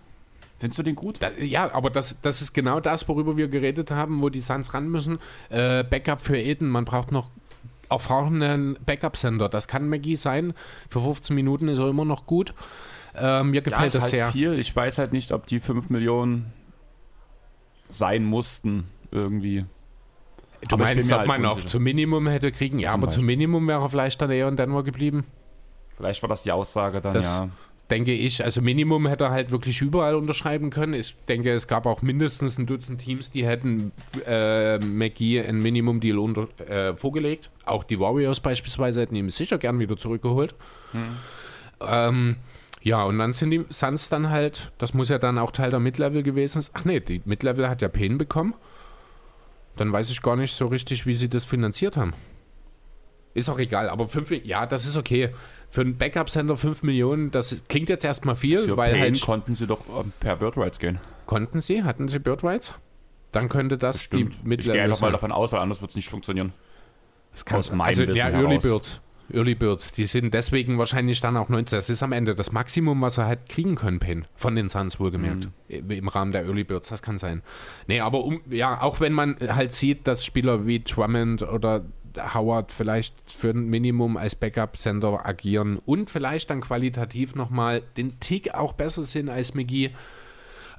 Findest 0.57 0.79
du 0.79 0.83
den 0.83 0.95
gut? 0.95 1.21
Da, 1.21 1.29
ja, 1.31 1.73
aber 1.73 1.89
das, 1.89 2.15
das 2.21 2.41
ist 2.41 2.53
genau 2.53 2.79
das, 2.79 3.07
worüber 3.07 3.37
wir 3.37 3.47
geredet 3.47 3.91
haben, 3.91 4.21
wo 4.21 4.29
die 4.29 4.41
Suns 4.41 4.73
ran 4.73 4.87
müssen. 4.89 5.19
Äh, 5.49 5.83
Backup 5.83 6.19
für 6.21 6.37
Eden, 6.37 6.69
man 6.69 6.85
braucht 6.85 7.11
noch 7.11 7.29
erfahrenen 7.89 8.77
Backup-Sender. 8.85 9.49
Das 9.49 9.67
kann 9.67 9.89
Maggie 9.89 10.15
sein. 10.15 10.53
Für 10.89 11.01
15 11.01 11.35
Minuten 11.35 11.67
ist 11.67 11.79
er 11.79 11.89
immer 11.89 12.05
noch 12.05 12.25
gut. 12.25 12.53
Äh, 13.15 13.43
mir 13.43 13.61
gefällt 13.61 13.87
ist 13.87 13.95
das 13.95 14.03
halt 14.03 14.11
sehr. 14.11 14.27
viel. 14.31 14.59
Ich 14.59 14.75
weiß 14.75 14.97
halt 14.97 15.13
nicht, 15.13 15.31
ob 15.31 15.45
die 15.45 15.59
5 15.59 15.89
Millionen 15.89 16.51
sein 17.89 18.23
mussten 18.25 18.85
irgendwie. 19.11 19.65
Du 20.67 20.75
Aber 20.75 20.85
meinst, 20.85 21.11
ob 21.11 21.19
halt 21.19 21.27
man 21.27 21.45
auch 21.45 21.59
zum 21.61 21.83
Minimum 21.83 22.27
hätte 22.27 22.51
kriegen? 22.51 22.79
Ja, 22.79 22.91
Zum 22.91 23.01
aber 23.01 23.11
zum 23.11 23.21
Beispiel. 23.21 23.37
Minimum 23.37 23.67
wäre 23.67 23.81
er 23.81 23.89
vielleicht 23.89 24.21
dann 24.21 24.31
eher 24.31 24.47
in 24.47 24.55
Denver 24.55 24.83
geblieben. 24.83 25.25
Vielleicht 25.97 26.21
war 26.21 26.29
das 26.29 26.43
die 26.43 26.51
Aussage 26.51 27.01
dann, 27.01 27.13
Das 27.13 27.25
ja. 27.25 27.49
denke 27.91 28.13
ich. 28.13 28.43
Also 28.43 28.61
Minimum 28.61 29.05
hätte 29.07 29.25
er 29.25 29.31
halt 29.31 29.51
wirklich 29.51 29.81
überall 29.81 30.15
unterschreiben 30.15 30.69
können. 30.69 30.93
Ich 30.93 31.15
denke, 31.27 31.51
es 31.51 31.67
gab 31.67 31.85
auch 31.85 32.01
mindestens 32.01 32.57
ein 32.57 32.65
Dutzend 32.65 33.01
Teams, 33.01 33.29
die 33.29 33.45
hätten 33.45 33.91
äh, 34.25 34.79
McGee 34.79 35.41
ein 35.41 35.61
Minimum-Deal 35.61 36.17
unter, 36.17 36.47
äh, 36.67 36.95
vorgelegt. 36.95 37.51
Auch 37.65 37.83
die 37.83 37.99
Warriors 37.99 38.39
beispielsweise 38.39 39.01
hätten 39.01 39.15
ihn 39.15 39.29
sicher 39.29 39.57
gern 39.57 39.79
wieder 39.79 39.97
zurückgeholt. 39.97 40.55
Ähm, 41.85 42.37
ja, 42.83 43.01
und 43.03 43.17
dann 43.17 43.31
sind 43.31 43.51
die 43.51 43.65
Suns 43.69 44.09
dann 44.09 44.29
halt, 44.29 44.73
das 44.77 44.93
muss 44.93 45.07
ja 45.07 45.17
dann 45.17 45.37
auch 45.37 45.51
Teil 45.51 45.71
der 45.71 45.79
Mid-Level 45.79 46.21
gewesen 46.21 46.61
sein. 46.61 46.71
Ach 46.75 46.85
nee, 46.85 46.99
die 46.99 47.21
Mid-Level 47.23 47.69
hat 47.69 47.81
ja 47.81 47.87
Payne 47.87 48.17
bekommen. 48.17 48.55
Dann 49.77 49.91
weiß 49.91 50.11
ich 50.11 50.21
gar 50.21 50.35
nicht 50.35 50.53
so 50.53 50.67
richtig, 50.67 51.05
wie 51.05 51.13
sie 51.13 51.29
das 51.29 51.45
finanziert 51.45 51.95
haben. 51.95 52.13
Ist 53.33 53.49
auch 53.49 53.57
egal, 53.57 53.89
aber 53.89 54.07
5 54.07 54.45
ja, 54.45 54.65
das 54.65 54.85
ist 54.85 54.97
okay. 54.97 55.29
Für 55.69 55.81
einen 55.81 55.97
Backup-Sender 55.97 56.57
5 56.57 56.83
Millionen, 56.83 57.31
das 57.31 57.63
klingt 57.67 57.89
jetzt 57.89 58.03
erstmal 58.03 58.35
viel, 58.35 58.65
Für 58.65 58.77
weil 58.77 58.91
Payne 58.91 59.03
halt. 59.05 59.21
konnten 59.21 59.55
sie 59.55 59.65
doch 59.65 59.87
ähm, 59.99 60.11
per 60.19 60.35
Bird 60.35 60.57
Rights 60.57 60.77
gehen. 60.77 60.99
Konnten 61.25 61.61
sie? 61.61 61.83
Hatten 61.83 62.09
sie 62.09 62.19
Bird 62.19 62.43
Rights? 62.43 62.75
Dann 63.31 63.49
könnte 63.49 63.77
das 63.77 64.01
Stimmt. 64.01 64.33
die 64.33 64.37
Ich 64.37 64.43
Mid-Level 64.43 64.73
gehe 64.73 64.83
einfach 64.83 64.99
mal 64.99 65.11
davon 65.11 65.31
aus, 65.31 65.51
weil 65.53 65.61
anders 65.61 65.81
wird 65.81 65.89
es 65.89 65.95
nicht 65.95 66.09
funktionieren. 66.09 66.53
Das 67.31 67.45
kann 67.45 67.59
Aus 67.59 67.71
meinem 67.71 67.81
also, 67.81 68.03
Wissen 68.03 68.15
ja, 68.17 68.25
heraus. 68.25 68.43
Early 68.43 68.57
Birds. 68.59 69.01
Early 69.31 69.55
Birds, 69.55 69.93
die 69.93 70.05
sind 70.05 70.33
deswegen 70.33 70.77
wahrscheinlich 70.77 71.21
dann 71.21 71.37
auch 71.37 71.49
19. 71.49 71.77
Das 71.77 71.89
ist 71.89 72.03
am 72.03 72.11
Ende 72.11 72.35
das 72.35 72.51
Maximum, 72.51 73.01
was 73.01 73.17
er 73.17 73.25
halt 73.25 73.49
kriegen 73.49 73.75
können, 73.75 73.99
Payne. 73.99 74.23
Von 74.35 74.55
den 74.55 74.69
Suns 74.69 74.99
wohlgemerkt. 74.99 75.49
Mhm. 75.69 75.91
Im 75.91 76.07
Rahmen 76.07 76.31
der 76.31 76.45
Early 76.45 76.63
Birds, 76.63 76.89
das 76.89 77.01
kann 77.01 77.17
sein. 77.17 77.41
Nee, 77.87 78.01
aber 78.01 78.23
um, 78.23 78.41
ja, 78.49 78.81
auch 78.81 78.99
wenn 78.99 79.13
man 79.13 79.37
halt 79.39 79.73
sieht, 79.73 80.07
dass 80.07 80.25
Spieler 80.25 80.67
wie 80.67 80.83
Drummond 80.83 81.43
oder 81.43 81.85
Howard 82.33 82.71
vielleicht 82.71 83.15
für 83.25 83.49
ein 83.49 83.69
Minimum 83.69 84.17
als 84.17 84.35
Backup-Sender 84.35 85.25
agieren 85.25 85.79
und 85.85 86.09
vielleicht 86.09 86.49
dann 86.49 86.61
qualitativ 86.61 87.35
nochmal 87.35 87.81
den 87.97 88.19
Tick 88.19 88.53
auch 88.53 88.73
besser 88.73 89.03
sind 89.03 89.29
als 89.29 89.55
McGee. 89.55 89.91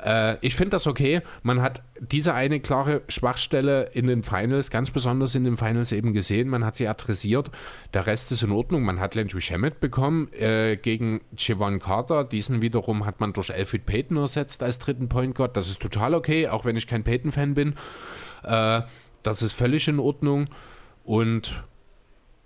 Äh, 0.05 0.36
ich 0.41 0.55
finde 0.55 0.70
das 0.70 0.86
okay. 0.86 1.23
Man 1.42 1.62
hat 1.62 1.83
diese 1.99 2.34
eine 2.34 2.60
klare 2.60 3.02
Schwachstelle 3.08 3.91
in 3.92 4.07
den 4.07 4.23
Finals, 4.23 4.70
ganz 4.70 4.91
besonders 4.91 5.34
in 5.34 5.44
den 5.44 5.57
Finals 5.57 5.92
eben 5.92 6.12
gesehen. 6.12 6.49
Man 6.49 6.65
hat 6.65 6.76
sie 6.76 6.86
adressiert. 6.86 7.50
Der 7.94 8.07
Rest 8.07 8.31
ist 8.33 8.42
in 8.42 8.52
Ordnung. 8.52 8.83
Man 8.83 9.00
hat 9.00 9.15
Landry 9.15 9.41
Shamet 9.41 9.81
bekommen 9.81 10.33
äh, 10.33 10.76
gegen 10.76 11.23
Javon 11.36 11.78
Carter. 11.78 12.24
Diesen 12.24 12.62
wiederum 12.62 13.07
hat 13.07 13.20
man 13.20 13.33
durch 13.33 13.52
Alfred 13.52 13.86
Payton 13.86 14.16
ersetzt 14.18 14.62
als 14.62 14.78
dritten 14.78 15.08
Point 15.08 15.34
Guard. 15.34 15.57
Das 15.57 15.68
ist 15.68 15.81
total 15.81 16.15
okay, 16.15 16.49
auch 16.49 16.65
wenn 16.65 16.76
ich 16.76 16.86
kein 16.86 17.05
Payton-Fan 17.05 17.55
bin. 17.55 17.74
Äh, 18.42 18.83
das 19.23 19.42
ist 19.42 19.55
völlig 19.55 19.89
in 19.89 19.99
Ordnung. 19.99 20.49
Und 21.05 21.65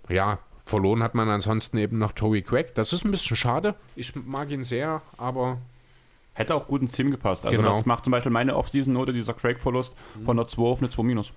ja, 0.07 0.39
verloren 0.63 1.03
hat 1.03 1.15
man 1.15 1.29
ansonsten 1.29 1.77
eben 1.77 1.97
noch 1.97 2.13
Tory 2.13 2.41
Craig. 2.41 2.73
Das 2.75 2.93
ist 2.93 3.03
ein 3.03 3.11
bisschen 3.11 3.35
schade. 3.35 3.75
Ich 3.95 4.15
mag 4.15 4.49
ihn 4.51 4.63
sehr, 4.63 5.01
aber 5.17 5.59
Hätte 6.39 6.55
auch 6.55 6.67
gut 6.67 6.81
ins 6.81 6.93
Team 6.93 7.11
gepasst. 7.11 7.45
Also 7.45 7.57
Genau. 7.57 7.71
das 7.73 7.85
macht 7.85 8.05
zum 8.05 8.11
Beispiel 8.11 8.31
meine 8.31 8.55
Offseason-Note, 8.55 9.11
dieser 9.11 9.33
Craig-Verlust, 9.33 9.93
von 10.23 10.39
einer 10.39 10.47
2 10.47 10.61
auf 10.63 10.79
eine 10.79 10.89
2 10.89 11.03
minus. 11.03 11.33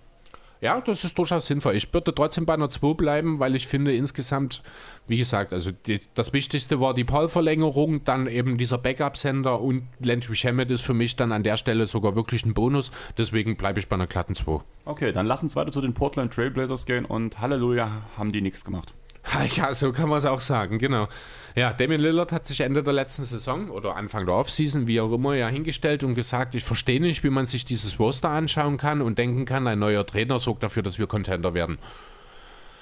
Ja, 0.60 0.80
das 0.80 1.02
ist 1.02 1.18
durchaus 1.18 1.48
sinnvoll. 1.48 1.74
Ich 1.74 1.92
würde 1.92 2.14
trotzdem 2.14 2.46
bei 2.46 2.54
einer 2.54 2.70
2 2.70 2.94
bleiben, 2.94 3.40
weil 3.40 3.56
ich 3.56 3.66
finde 3.66 3.96
insgesamt, 3.96 4.62
wie 5.08 5.16
gesagt, 5.18 5.52
also 5.52 5.72
die, 5.72 6.00
das 6.14 6.32
Wichtigste 6.32 6.78
war 6.78 6.94
die 6.94 7.02
Paul-Verlängerung, 7.02 8.04
dann 8.04 8.28
eben 8.28 8.58
dieser 8.58 8.78
Backup-Sender 8.78 9.60
und 9.60 9.88
Landry 9.98 10.36
Shamet 10.36 10.70
ist 10.70 10.82
für 10.82 10.94
mich 10.94 11.16
dann 11.16 11.32
an 11.32 11.42
der 11.42 11.56
Stelle 11.56 11.88
sogar 11.88 12.14
wirklich 12.14 12.46
ein 12.46 12.54
Bonus. 12.54 12.92
Deswegen 13.18 13.56
bleibe 13.56 13.80
ich 13.80 13.88
bei 13.88 13.96
einer 13.96 14.06
glatten 14.06 14.36
2. 14.36 14.60
Okay, 14.84 15.12
dann 15.12 15.26
lass 15.26 15.42
uns 15.42 15.56
weiter 15.56 15.72
zu 15.72 15.80
den 15.80 15.94
Portland 15.94 16.32
Trailblazers 16.32 16.86
gehen 16.86 17.06
und 17.06 17.40
Halleluja, 17.40 18.02
haben 18.16 18.30
die 18.30 18.40
nichts 18.40 18.64
gemacht. 18.64 18.94
Ja, 19.56 19.72
so 19.74 19.90
kann 19.92 20.08
man 20.08 20.18
es 20.18 20.24
auch 20.26 20.40
sagen, 20.40 20.78
genau. 20.78 21.06
Ja, 21.54 21.72
Damian 21.72 22.00
Lillard 22.00 22.32
hat 22.32 22.46
sich 22.46 22.60
Ende 22.60 22.82
der 22.82 22.92
letzten 22.92 23.24
Saison 23.24 23.68
oder 23.68 23.96
Anfang 23.96 24.26
der 24.26 24.34
Offseason, 24.34 24.86
wie 24.86 25.00
auch 25.00 25.12
immer, 25.12 25.34
ja 25.34 25.48
hingestellt 25.48 26.02
und 26.04 26.14
gesagt, 26.14 26.54
ich 26.54 26.64
verstehe 26.64 27.00
nicht, 27.00 27.24
wie 27.24 27.30
man 27.30 27.46
sich 27.46 27.64
dieses 27.64 27.98
Roster 27.98 28.30
anschauen 28.30 28.78
kann 28.78 29.02
und 29.02 29.18
denken 29.18 29.44
kann, 29.44 29.66
ein 29.66 29.78
neuer 29.78 30.06
Trainer 30.06 30.38
sorgt 30.40 30.62
dafür, 30.62 30.82
dass 30.82 30.98
wir 30.98 31.06
Contender 31.06 31.54
werden. 31.54 31.78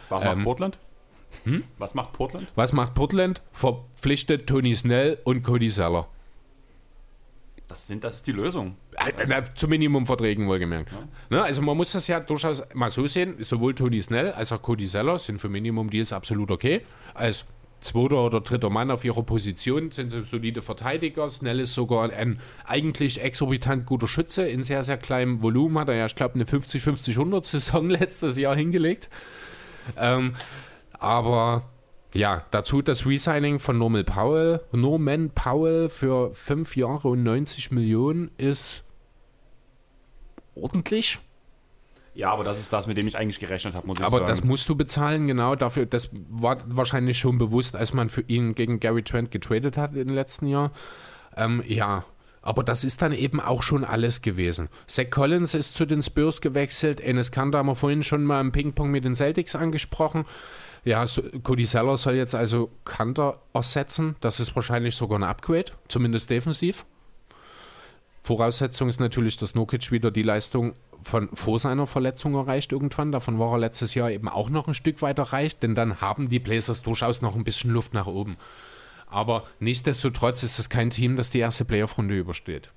Was 0.09 0.23
Ähm, 0.23 0.29
macht 0.29 0.45
Portland? 0.45 0.79
Was 1.79 1.95
macht 1.95 2.13
Portland? 2.13 2.49
Was 2.55 2.73
macht 2.73 2.95
Portland? 2.95 3.43
Verpflichtet 3.53 4.47
Tony 4.47 4.75
Snell 4.75 5.19
und 5.25 5.43
Cody 5.43 5.69
Zeller. 5.71 6.09
Das, 7.69 7.87
sind, 7.87 8.03
das 8.03 8.17
ist 8.17 8.27
die 8.27 8.33
Lösung. 8.33 8.77
Na, 9.29 9.55
Zu 9.55 9.69
Minimumverträgen 9.69 10.49
wohlgemerkt. 10.49 10.91
Ne, 11.31 11.41
also 11.41 11.63
man 11.63 11.77
muss 11.77 11.93
das 11.93 12.09
ja 12.09 12.19
durchaus 12.19 12.65
mal 12.75 12.91
so 12.91 13.07
sehen, 13.07 13.37
sowohl 13.39 13.77
Tony 13.77 14.03
Snell 14.03 14.33
als 14.33 14.51
auch 14.51 14.61
Cody 14.61 14.87
Zeller 14.87 15.21
sind 15.21 15.41
für 15.41 15.49
Minimum-Deals 15.49 16.13
absolut 16.13 16.51
okay. 16.51 16.83
Als 17.15 17.45
zweiter 17.81 18.25
oder 18.25 18.41
dritter 18.41 18.71
Mann 18.71 18.91
auf 18.91 19.05
ihrer 19.05 19.23
Position 19.23 19.91
sind 19.91 20.11
sie 20.11 20.23
solide 20.23 20.63
Verteidiger. 20.63 21.31
Snell 21.31 21.61
ist 21.61 21.75
sogar 21.75 22.11
ein 22.11 22.41
eigentlich 22.65 23.21
exorbitant 23.21 23.87
guter 23.87 24.07
Schütze 24.07 24.47
in 24.47 24.63
sehr, 24.63 24.85
sehr 24.85 24.97
kleinem 24.97 25.43
Volumen. 25.43 25.79
Hat 25.79 25.89
er 25.89 25.97
ja, 25.97 26.07
ich 26.07 26.15
glaube, 26.15 26.35
eine 26.35 26.45
50-50-100-Saison 26.45 27.91
letztes 27.91 28.39
Jahr 28.39 28.57
hingelegt. 28.57 29.09
Ähm, 29.97 30.35
aber 30.93 31.65
ja, 32.15 32.45
dazu 32.51 32.83
das 32.83 33.07
Resigning 33.07 33.59
von 33.59 33.79
Norman 33.79 34.05
Powell. 34.05 34.61
Norman 34.73 35.31
Powell 35.31 35.89
für 35.89 36.35
fünf 36.35 36.77
Jahre 36.77 37.09
und 37.09 37.23
90 37.23 37.71
Millionen 37.71 38.31
ist 38.37 38.85
ordentlich. 40.55 41.19
Ja, 42.21 42.33
aber 42.33 42.45
das 42.45 42.61
ist 42.61 42.71
das, 42.71 42.87
mit 42.87 42.99
dem 42.99 43.07
ich 43.07 43.17
eigentlich 43.17 43.39
gerechnet 43.39 43.75
habe, 43.75 43.87
muss 43.87 43.99
ich 43.99 44.05
Aber 44.05 44.19
sagen. 44.19 44.29
das 44.29 44.45
musst 44.45 44.69
du 44.69 44.77
bezahlen, 44.77 45.27
genau 45.27 45.57
dafür. 45.57 45.87
Das 45.87 46.11
war 46.29 46.59
wahrscheinlich 46.67 47.19
schon 47.19 47.39
bewusst, 47.39 47.75
als 47.75 47.95
man 47.95 48.11
für 48.11 48.21
ihn 48.21 48.55
gegen 48.55 48.79
Gary 48.79 49.03
Trent 49.03 49.31
getradet 49.31 49.79
hat 49.79 49.97
im 49.97 50.11
letzten 50.11 50.47
Jahr. 50.47 50.71
Ähm, 51.35 51.65
ja, 51.67 52.05
aber 52.43 52.63
das 52.63 52.85
ist 52.85 53.01
dann 53.01 53.15
eben 53.15 53.41
auch 53.41 53.63
schon 53.63 53.87
alles 53.87 54.21
gewesen. 54.21 54.69
Zach 54.87 55.09
Collins 55.09 55.55
ist 55.55 55.75
zu 55.75 55.87
den 55.87 56.03
Spurs 56.03 56.43
gewechselt. 56.43 57.01
Enes 57.01 57.33
Kanter 57.33 57.57
haben 57.57 57.69
wir 57.69 57.75
vorhin 57.75 58.03
schon 58.03 58.25
mal 58.25 58.43
im 58.43 58.53
Ping-Pong 58.53 58.91
mit 58.91 59.07
den 59.07 59.15
Celtics 59.15 59.57
angesprochen. 59.57 60.27
Ja, 60.85 61.07
so, 61.07 61.23
Cody 61.43 61.65
Zeller 61.65 61.97
soll 61.97 62.17
jetzt 62.17 62.35
also 62.35 62.71
Kanter 62.85 63.41
ersetzen. 63.55 64.17
Das 64.21 64.41
ist 64.41 64.55
wahrscheinlich 64.55 64.95
sogar 64.95 65.19
ein 65.19 65.25
Upgrade, 65.25 65.73
zumindest 65.89 66.29
defensiv. 66.29 66.85
Voraussetzung 68.23 68.91
ist 68.91 69.01
natürlich, 69.01 69.39
dass 69.39 69.55
Nokic 69.55 69.91
wieder 69.91 70.11
die 70.11 70.23
Leistung 70.23 70.75
von 71.03 71.29
vor 71.35 71.59
seiner 71.59 71.87
Verletzung 71.87 72.35
erreicht 72.35 72.73
irgendwann. 72.73 73.13
Davon 73.13 73.39
war 73.39 73.53
er 73.53 73.59
letztes 73.59 73.95
Jahr 73.95 74.11
eben 74.11 74.29
auch 74.29 74.51
noch 74.51 74.69
ein 74.69 74.75
Stück 74.75 75.03
weit 75.03 75.19
erreicht, 75.19 75.63
denn 75.63 75.75
dann 75.75 76.01
haben 76.01 76.29
die 76.29 76.39
Blazers 76.39 76.83
durchaus 76.83 77.23
noch 77.23 77.35
ein 77.37 77.45
bisschen 77.45 77.71
Luft 77.71 77.95
nach 77.95 78.07
oben. 78.07 78.37
Aber 79.07 79.45
nichtsdestotrotz 79.59 80.43
ist 80.43 80.59
es 80.59 80.69
kein 80.69 80.91
Team, 80.91 81.17
das 81.17 81.31
die 81.31 81.41
erste 81.41 81.65
Playoff-Runde 81.65 82.17
übersteht. 82.17 82.71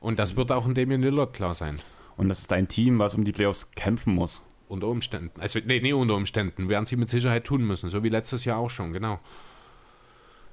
Und 0.00 0.18
das 0.18 0.36
wird 0.36 0.50
auch 0.50 0.66
in 0.66 0.74
Damian 0.74 1.02
Lillard 1.02 1.34
klar 1.34 1.54
sein. 1.54 1.80
Und 2.16 2.28
das 2.28 2.40
ist 2.40 2.52
ein 2.52 2.68
Team, 2.68 2.98
was 2.98 3.14
um 3.14 3.24
die 3.24 3.32
Playoffs 3.32 3.70
kämpfen 3.72 4.14
muss. 4.14 4.42
Unter 4.68 4.86
Umständen. 4.86 5.40
Also, 5.40 5.58
nee, 5.64 5.80
nee, 5.80 5.92
unter 5.92 6.14
Umständen. 6.14 6.68
Werden 6.68 6.86
sie 6.86 6.96
mit 6.96 7.10
Sicherheit 7.10 7.44
tun 7.44 7.66
müssen. 7.66 7.90
So 7.90 8.04
wie 8.04 8.08
letztes 8.08 8.44
Jahr 8.44 8.58
auch 8.58 8.70
schon, 8.70 8.92
genau. 8.92 9.18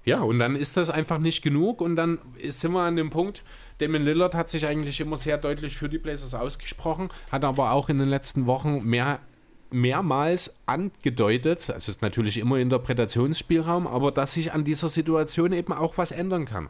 Ja, 0.05 0.21
und 0.21 0.39
dann 0.39 0.55
ist 0.55 0.77
das 0.77 0.89
einfach 0.89 1.17
nicht 1.17 1.41
genug 1.41 1.81
und 1.81 1.97
dann 1.97 2.19
sind 2.47 2.71
wir 2.71 2.79
an 2.79 2.95
dem 2.95 3.09
Punkt, 3.09 3.43
Damon 3.79 4.03
Lillard 4.03 4.33
hat 4.35 4.49
sich 4.49 4.65
eigentlich 4.65 4.99
immer 4.99 5.17
sehr 5.17 5.37
deutlich 5.37 5.77
für 5.77 5.87
die 5.89 5.97
Blazers 5.99 6.33
ausgesprochen, 6.33 7.09
hat 7.31 7.43
aber 7.43 7.71
auch 7.71 7.89
in 7.89 7.99
den 7.99 8.09
letzten 8.09 8.47
Wochen 8.47 8.83
mehr, 8.83 9.19
mehrmals 9.69 10.55
angedeutet, 10.65 11.69
also 11.69 11.91
ist 11.91 12.01
natürlich 12.01 12.37
immer 12.37 12.57
Interpretationsspielraum, 12.57 13.85
aber 13.87 14.11
dass 14.11 14.33
sich 14.33 14.53
an 14.53 14.63
dieser 14.63 14.89
Situation 14.89 15.51
eben 15.53 15.73
auch 15.73 15.97
was 15.97 16.11
ändern 16.11 16.45
kann. 16.45 16.69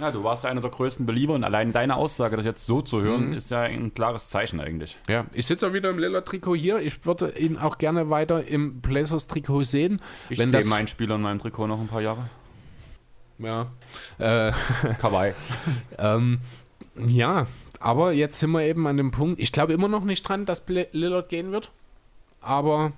Ja, 0.00 0.10
du 0.10 0.24
warst 0.24 0.42
ja 0.42 0.50
einer 0.50 0.60
der 0.60 0.70
größten 0.72 1.06
Belieber 1.06 1.34
und 1.34 1.44
allein 1.44 1.70
deine 1.70 1.94
Aussage, 1.94 2.36
das 2.36 2.44
jetzt 2.44 2.66
so 2.66 2.82
zu 2.82 3.00
hören, 3.00 3.28
Mhm. 3.28 3.34
ist 3.34 3.52
ja 3.52 3.60
ein 3.60 3.94
klares 3.94 4.28
Zeichen 4.28 4.58
eigentlich. 4.58 4.98
Ja, 5.08 5.26
ich 5.32 5.46
sitze 5.46 5.68
auch 5.68 5.72
wieder 5.72 5.90
im 5.90 5.98
Lillard-Trikot 6.00 6.56
hier. 6.56 6.80
Ich 6.80 7.06
würde 7.06 7.30
ihn 7.38 7.58
auch 7.58 7.78
gerne 7.78 8.10
weiter 8.10 8.44
im 8.44 8.80
Blazers-Trikot 8.80 9.62
sehen. 9.62 10.00
Ich 10.30 10.38
sehe 10.38 10.64
meinen 10.64 10.88
Spieler 10.88 11.14
in 11.14 11.20
meinem 11.22 11.38
Trikot 11.38 11.68
noch 11.68 11.78
ein 11.78 11.86
paar 11.86 12.00
Jahre. 12.02 12.28
Ja. 13.38 13.72
Äh, 14.18 14.52
Kawaii. 15.00 15.34
ähm, 15.98 16.40
ja, 16.96 17.46
aber 17.80 18.12
jetzt 18.12 18.38
sind 18.38 18.52
wir 18.52 18.62
eben 18.62 18.86
an 18.86 18.96
dem 18.96 19.10
Punkt. 19.10 19.40
Ich 19.40 19.52
glaube 19.52 19.72
immer 19.72 19.88
noch 19.88 20.04
nicht 20.04 20.22
dran, 20.22 20.46
dass 20.46 20.62
Lillard 20.66 21.28
gehen 21.28 21.52
wird. 21.52 21.70
Aber 22.40 22.92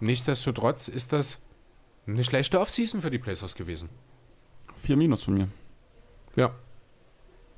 nichtsdestotrotz 0.00 0.88
ist 0.88 1.12
das 1.12 1.40
eine 2.06 2.24
schlechte 2.24 2.60
Offseason 2.60 3.00
für 3.00 3.10
die 3.10 3.18
Blazers 3.18 3.54
gewesen. 3.54 3.88
Vier 4.76 4.96
Minus 4.96 5.24
von 5.24 5.34
mir. 5.34 5.48
Ja. 6.36 6.54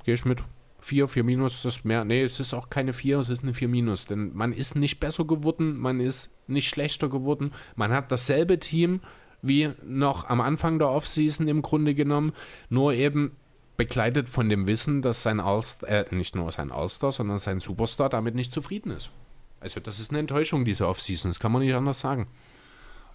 Gehe 0.05 0.15
ich 0.15 0.25
mit. 0.25 0.43
Vier, 0.81 1.09
vier 1.09 1.25
Minus, 1.25 1.63
das 1.63 1.77
ist 1.77 1.85
mehr. 1.85 2.05
Nee, 2.05 2.23
es 2.23 2.39
ist 2.39 2.55
auch 2.55 2.71
keine 2.71 2.93
vier, 2.93 3.19
es 3.19 3.29
ist 3.29 3.43
eine 3.43 3.53
vier 3.53 3.69
Minus. 3.69 4.07
Denn 4.07 4.35
man 4.35 4.53
ist 4.53 4.77
nicht 4.77 5.01
besser 5.01 5.25
geworden, 5.25 5.77
man 5.77 6.01
ist 6.01 6.31
nicht 6.47 6.69
schlechter 6.69 7.09
geworden. 7.09 7.53
Man 7.75 7.93
hat 7.93 8.13
dasselbe 8.13 8.61
Team 8.61 9.01
wie 9.43 9.71
noch 9.85 10.29
am 10.29 10.41
Anfang 10.41 10.79
der 10.79 10.89
Offseason 10.89 11.49
im 11.49 11.63
Grunde 11.63 11.95
genommen, 11.95 12.33
nur 12.69 12.93
eben 12.95 13.37
begleitet 13.77 14.29
von 14.29 14.49
dem 14.49 14.67
Wissen, 14.67 15.03
dass 15.03 15.23
sein 15.23 15.41
Allstar, 15.41 15.89
äh, 15.89 16.05
nicht 16.11 16.35
nur 16.35 16.51
sein 16.51 16.73
Allstar, 16.73 17.13
sondern 17.13 17.39
sein 17.39 17.61
Superstar 17.61 18.09
damit 18.09 18.35
nicht 18.35 18.53
zufrieden 18.53 18.91
ist. 18.91 19.11
Also 19.61 19.81
das 19.81 20.01
ist 20.01 20.11
eine 20.11 20.19
Enttäuschung, 20.19 20.65
diese 20.65 20.87
Offseason, 20.87 21.31
das 21.31 21.41
kann 21.41 21.53
man 21.53 21.63
nicht 21.63 21.75
anders 21.75 22.01
sagen. 22.01 22.27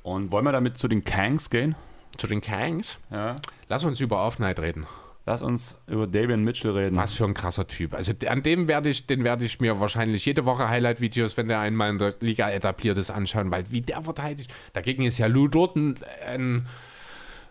Und 0.03 0.31
wollen 0.31 0.45
wir 0.45 0.51
damit 0.51 0.77
zu 0.77 0.87
den 0.87 1.03
Kangs 1.03 1.49
gehen? 1.49 1.75
Zu 2.17 2.27
den 2.27 2.41
Kangs? 2.41 2.99
Ja. 3.09 3.35
Lass 3.69 3.85
uns 3.85 3.99
über 3.99 4.25
Off-Night 4.25 4.59
reden. 4.59 4.85
Lass 5.25 5.41
uns 5.41 5.79
über 5.87 6.05
Davian 6.05 6.43
Mitchell 6.43 6.71
reden. 6.71 6.97
Was 6.97 7.13
für 7.13 7.23
ein 7.23 7.33
krasser 7.33 7.65
Typ. 7.65 7.93
Also 7.93 8.11
an 8.27 8.43
dem 8.43 8.67
werde 8.67 8.89
ich, 8.89 9.07
den 9.07 9.23
werde 9.23 9.45
ich 9.45 9.61
mir 9.61 9.79
wahrscheinlich 9.79 10.25
jede 10.25 10.43
Woche 10.43 10.67
Highlight-Videos, 10.67 11.37
wenn 11.37 11.47
der 11.47 11.61
einmal 11.61 11.91
in 11.91 11.97
der 11.97 12.13
Liga 12.19 12.49
etabliert 12.49 12.97
ist, 12.97 13.09
anschauen, 13.09 13.49
weil 13.49 13.63
wie 13.69 13.81
der 13.81 14.01
verteidigt. 14.01 14.53
Dagegen 14.73 15.03
ist 15.03 15.17
ja 15.19 15.27
Lou 15.27 15.47
dort 15.47 15.77
ein, 15.77 15.97
ein, 16.27 16.67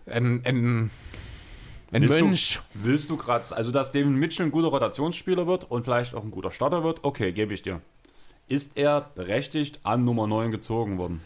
ein, 0.05 0.43
ein, 0.45 0.91
ein 1.91 2.01
willst 2.03 2.21
Mönch. 2.21 2.59
Du, 2.73 2.83
willst 2.83 3.09
du 3.09 3.17
gerade, 3.17 3.55
also 3.55 3.71
dass 3.71 3.91
Davian 3.91 4.15
Mitchell 4.15 4.45
ein 4.45 4.51
guter 4.51 4.67
Rotationsspieler 4.67 5.47
wird 5.47 5.69
und 5.71 5.83
vielleicht 5.83 6.13
auch 6.13 6.23
ein 6.23 6.31
guter 6.31 6.51
Starter 6.51 6.83
wird, 6.83 6.99
okay, 7.03 7.31
gebe 7.31 7.55
ich 7.55 7.63
dir. 7.63 7.81
Ist 8.47 8.77
er 8.77 9.01
berechtigt 9.15 9.79
an 9.81 10.05
Nummer 10.05 10.27
9 10.27 10.51
gezogen 10.51 10.99
worden? 10.99 11.21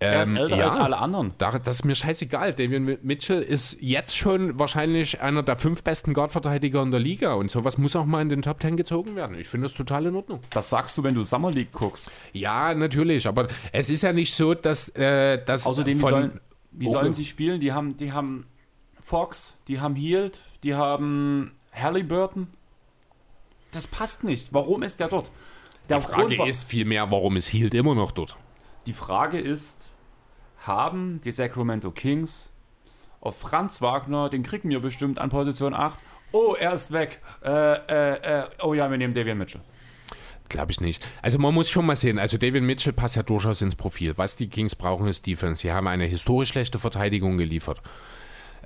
Er 0.00 0.22
ist 0.24 0.30
Ähm, 0.30 0.36
älter 0.36 0.56
ja. 0.56 0.64
als 0.64 0.76
alle 0.76 0.98
anderen. 0.98 1.32
Da, 1.38 1.58
das 1.58 1.76
ist 1.76 1.84
mir 1.84 1.94
scheißegal. 1.94 2.52
Davian 2.54 2.98
Mitchell 3.02 3.40
ist 3.42 3.78
jetzt 3.80 4.16
schon 4.16 4.58
wahrscheinlich 4.58 5.20
einer 5.20 5.42
der 5.42 5.56
fünf 5.56 5.82
besten 5.82 6.12
Guard-Verteidiger 6.14 6.82
in 6.82 6.90
der 6.90 7.00
Liga 7.00 7.34
und 7.34 7.50
sowas 7.50 7.78
muss 7.78 7.96
auch 7.96 8.04
mal 8.04 8.20
in 8.22 8.28
den 8.28 8.42
Top 8.42 8.60
Ten 8.60 8.76
gezogen 8.76 9.16
werden. 9.16 9.38
Ich 9.38 9.48
finde 9.48 9.66
das 9.68 9.74
total 9.74 10.06
in 10.06 10.16
Ordnung. 10.16 10.40
Das 10.50 10.68
sagst 10.70 10.98
du, 10.98 11.02
wenn 11.04 11.14
du 11.14 11.22
Summer 11.22 11.50
League 11.50 11.72
guckst. 11.72 12.10
Ja, 12.32 12.74
natürlich, 12.74 13.26
aber 13.26 13.46
es 13.72 13.88
ist 13.90 14.02
ja 14.02 14.12
nicht 14.12 14.34
so, 14.34 14.54
dass 14.54 14.88
äh, 14.90 15.42
das 15.44 15.66
Außerdem, 15.66 15.98
wie 15.98 16.00
von- 16.00 16.10
sollen, 16.10 16.40
wie 16.72 16.88
sollen 16.90 17.14
sie 17.14 17.24
spielen? 17.24 17.60
Die 17.60 17.72
haben, 17.72 17.96
die 17.96 18.12
haben 18.12 18.46
Fox, 19.00 19.54
die 19.68 19.80
haben 19.80 19.94
Hield, 19.94 20.40
die 20.62 20.74
haben 20.74 21.52
Halliburton. 21.72 22.48
Das 23.72 23.86
passt 23.86 24.24
nicht. 24.24 24.52
Warum 24.52 24.82
ist 24.82 25.00
der 25.00 25.08
dort? 25.08 25.30
Der 25.88 25.98
Die 25.98 26.04
Frage 26.06 26.36
Grund- 26.36 26.48
ist 26.50 26.64
vielmehr, 26.68 27.10
warum 27.10 27.36
ist 27.36 27.48
Hield 27.48 27.74
immer 27.74 27.94
noch 27.94 28.12
dort? 28.12 28.36
Die 28.86 28.92
Frage 28.92 29.38
ist, 29.38 29.86
haben 30.66 31.20
die 31.24 31.32
Sacramento 31.32 31.90
Kings 31.90 32.52
auf 33.20 33.38
Franz 33.38 33.80
Wagner, 33.80 34.28
den 34.28 34.42
kriegen 34.42 34.68
wir 34.68 34.80
bestimmt 34.80 35.18
an 35.18 35.30
Position 35.30 35.72
8. 35.72 35.98
Oh, 36.32 36.54
er 36.58 36.74
ist 36.74 36.92
weg. 36.92 37.22
Äh, 37.42 37.50
äh, 37.50 38.40
äh, 38.40 38.44
oh 38.62 38.74
ja, 38.74 38.90
wir 38.90 38.98
nehmen 38.98 39.14
Davian 39.14 39.38
Mitchell. 39.38 39.62
Glaube 40.50 40.72
ich 40.72 40.80
nicht. 40.80 41.02
Also 41.22 41.38
man 41.38 41.54
muss 41.54 41.70
schon 41.70 41.86
mal 41.86 41.96
sehen, 41.96 42.18
also 42.18 42.36
David 42.36 42.62
Mitchell 42.62 42.92
passt 42.92 43.16
ja 43.16 43.22
durchaus 43.22 43.62
ins 43.62 43.76
Profil. 43.76 44.18
Was 44.18 44.36
die 44.36 44.48
Kings 44.48 44.74
brauchen, 44.74 45.06
ist 45.06 45.26
Defense. 45.26 45.62
Sie 45.62 45.72
haben 45.72 45.86
eine 45.86 46.04
historisch 46.04 46.50
schlechte 46.50 46.78
Verteidigung 46.78 47.38
geliefert. 47.38 47.80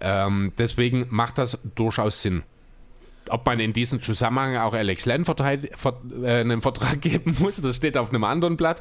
Ähm, 0.01 0.53
deswegen 0.59 1.07
macht 1.11 1.39
das 1.39 1.59
durchaus 1.77 2.23
Sinn. 2.23 2.43
Ob 3.31 3.47
man 3.47 3.61
in 3.61 3.73
diesem 3.73 4.01
Zusammenhang 4.01 4.57
auch 4.57 4.75
Alex 4.75 5.07
Len 5.07 5.25
verteid- 5.25 5.71
ver 5.77 6.01
äh, 6.23 6.41
einen 6.41 6.61
Vertrag 6.61 7.01
geben 7.01 7.37
muss, 7.41 7.61
das 7.61 7.77
steht 7.77 7.97
auf 7.97 8.11
einem 8.11 8.25
anderen 8.25 8.57
Blatt. 8.57 8.81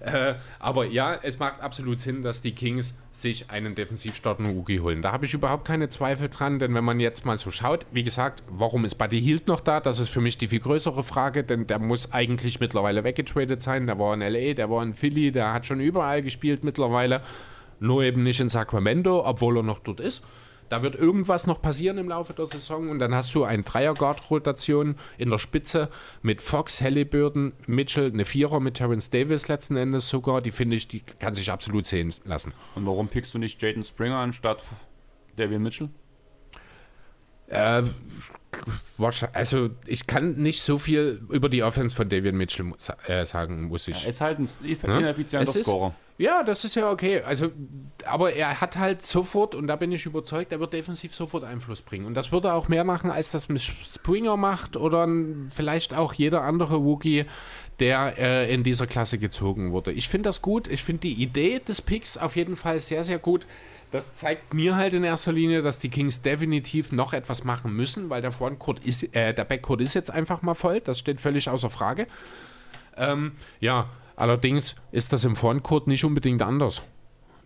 Äh, 0.00 0.34
aber 0.58 0.86
ja, 0.86 1.14
es 1.22 1.38
macht 1.38 1.60
absolut 1.60 2.00
Sinn, 2.00 2.22
dass 2.22 2.42
die 2.42 2.52
Kings 2.52 2.98
sich 3.12 3.50
einen 3.50 3.74
defensivstartenden 3.74 4.54
Rookie 4.54 4.80
holen. 4.80 5.02
Da 5.02 5.12
habe 5.12 5.26
ich 5.26 5.34
überhaupt 5.34 5.66
keine 5.66 5.88
Zweifel 5.88 6.28
dran, 6.28 6.58
denn 6.58 6.74
wenn 6.74 6.84
man 6.84 7.00
jetzt 7.00 7.24
mal 7.26 7.38
so 7.38 7.50
schaut, 7.50 7.86
wie 7.92 8.02
gesagt, 8.02 8.42
warum 8.50 8.84
ist 8.84 8.94
Buddy 8.96 9.20
Hield 9.20 9.48
noch 9.48 9.60
da? 9.60 9.80
Das 9.80 9.98
ist 10.00 10.10
für 10.10 10.20
mich 10.20 10.38
die 10.38 10.48
viel 10.48 10.60
größere 10.60 11.02
Frage, 11.02 11.44
denn 11.44 11.66
der 11.66 11.78
muss 11.78 12.12
eigentlich 12.12 12.60
mittlerweile 12.60 13.04
weggetradet 13.04 13.60
sein. 13.62 13.86
Der 13.86 13.98
war 13.98 14.14
in 14.14 14.20
LA, 14.20 14.54
der 14.54 14.70
war 14.70 14.82
in 14.82 14.94
Philly, 14.94 15.32
der 15.32 15.52
hat 15.52 15.66
schon 15.66 15.80
überall 15.80 16.22
gespielt 16.22 16.64
mittlerweile. 16.64 17.22
Nur 17.80 18.02
eben 18.02 18.22
nicht 18.22 18.40
in 18.40 18.48
Sacramento, 18.48 19.24
obwohl 19.24 19.56
er 19.58 19.62
noch 19.62 19.78
dort 19.78 20.00
ist. 20.00 20.24
Da 20.68 20.82
wird 20.82 20.94
irgendwas 20.94 21.46
noch 21.46 21.62
passieren 21.62 21.98
im 21.98 22.08
Laufe 22.08 22.34
der 22.34 22.46
Saison 22.46 22.90
und 22.90 22.98
dann 22.98 23.14
hast 23.14 23.34
du 23.34 23.44
eine 23.44 23.62
Dreier-Guard-Rotation 23.62 24.96
in 25.16 25.30
der 25.30 25.38
Spitze 25.38 25.88
mit 26.22 26.42
Fox, 26.42 26.80
Halliburton, 26.80 27.52
Mitchell, 27.66 28.10
eine 28.12 28.24
Vierer 28.24 28.60
mit 28.60 28.74
Terrence 28.74 29.10
Davis 29.10 29.48
letzten 29.48 29.76
Endes 29.76 30.08
sogar. 30.08 30.42
Die 30.42 30.50
finde 30.50 30.76
ich, 30.76 30.88
die 30.88 31.00
kann 31.00 31.34
sich 31.34 31.50
absolut 31.50 31.86
sehen 31.86 32.14
lassen. 32.24 32.52
Und 32.74 32.86
warum 32.86 33.08
pickst 33.08 33.34
du 33.34 33.38
nicht 33.38 33.62
Jaden 33.62 33.84
Springer 33.84 34.16
anstatt 34.16 34.62
Davian 35.36 35.62
Mitchell? 35.62 35.90
Äh, 37.48 37.82
also 39.32 39.70
ich 39.86 40.06
kann 40.06 40.36
nicht 40.36 40.62
so 40.62 40.78
viel 40.78 41.22
über 41.30 41.48
die 41.48 41.62
Offense 41.62 41.94
von 41.94 42.08
Davian 42.08 42.36
Mitchell 42.36 42.66
äh, 43.06 43.24
sagen, 43.24 43.64
muss 43.68 43.86
ich. 43.88 44.02
Er 44.04 44.10
ist 44.10 44.20
halt 44.20 44.38
ein 44.38 44.48
Ne? 44.64 44.98
ineffizienter 45.00 45.54
ist- 45.54 45.64
Scorer. 45.64 45.94
Ja, 46.20 46.42
das 46.42 46.64
ist 46.64 46.74
ja 46.74 46.90
okay. 46.90 47.20
Also, 47.22 47.52
aber 48.04 48.32
er 48.32 48.60
hat 48.60 48.76
halt 48.76 49.02
sofort, 49.02 49.54
und 49.54 49.68
da 49.68 49.76
bin 49.76 49.92
ich 49.92 50.04
überzeugt, 50.04 50.50
er 50.50 50.58
wird 50.58 50.72
defensiv 50.72 51.14
sofort 51.14 51.44
Einfluss 51.44 51.80
bringen. 51.80 52.06
Und 52.06 52.14
das 52.14 52.32
würde 52.32 52.48
er 52.48 52.54
auch 52.54 52.66
mehr 52.66 52.82
machen, 52.82 53.12
als 53.12 53.30
das 53.30 53.48
mit 53.48 53.60
Springer 53.60 54.36
macht 54.36 54.76
oder 54.76 55.06
vielleicht 55.54 55.94
auch 55.94 56.12
jeder 56.14 56.42
andere 56.42 56.74
Rookie, 56.74 57.24
der 57.78 58.18
äh, 58.18 58.52
in 58.52 58.64
dieser 58.64 58.88
Klasse 58.88 59.18
gezogen 59.18 59.70
wurde. 59.70 59.92
Ich 59.92 60.08
finde 60.08 60.28
das 60.30 60.42
gut. 60.42 60.66
Ich 60.66 60.82
finde 60.82 61.02
die 61.02 61.22
Idee 61.22 61.60
des 61.60 61.80
Picks 61.82 62.16
auf 62.18 62.34
jeden 62.34 62.56
Fall 62.56 62.80
sehr, 62.80 63.04
sehr 63.04 63.20
gut. 63.20 63.46
Das 63.90 64.14
zeigt 64.14 64.52
mir 64.52 64.76
halt 64.76 64.92
in 64.92 65.02
erster 65.02 65.32
Linie, 65.32 65.62
dass 65.62 65.78
die 65.78 65.88
Kings 65.88 66.20
definitiv 66.20 66.92
noch 66.92 67.14
etwas 67.14 67.44
machen 67.44 67.72
müssen, 67.72 68.10
weil 68.10 68.20
der 68.20 68.32
Frontcourt 68.32 68.80
ist, 68.80 69.14
äh, 69.16 69.32
der 69.32 69.44
Backcourt 69.44 69.80
ist 69.80 69.94
jetzt 69.94 70.10
einfach 70.10 70.42
mal 70.42 70.54
voll. 70.54 70.80
Das 70.80 70.98
steht 70.98 71.20
völlig 71.20 71.48
außer 71.48 71.70
Frage. 71.70 72.06
Ähm, 72.96 73.32
ja, 73.60 73.88
allerdings 74.16 74.76
ist 74.92 75.12
das 75.12 75.24
im 75.24 75.36
Frontcourt 75.36 75.86
nicht 75.86 76.04
unbedingt 76.04 76.42
anders. 76.42 76.82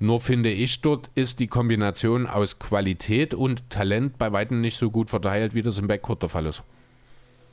Nur 0.00 0.18
finde 0.18 0.50
ich, 0.50 0.80
dort 0.80 1.10
ist 1.14 1.38
die 1.38 1.46
Kombination 1.46 2.26
aus 2.26 2.58
Qualität 2.58 3.34
und 3.34 3.70
Talent 3.70 4.18
bei 4.18 4.32
weitem 4.32 4.60
nicht 4.60 4.76
so 4.76 4.90
gut 4.90 5.10
verteilt, 5.10 5.54
wie 5.54 5.62
das 5.62 5.78
im 5.78 5.86
Backcourt 5.86 6.22
der 6.22 6.28
Fall 6.28 6.46
ist. 6.46 6.64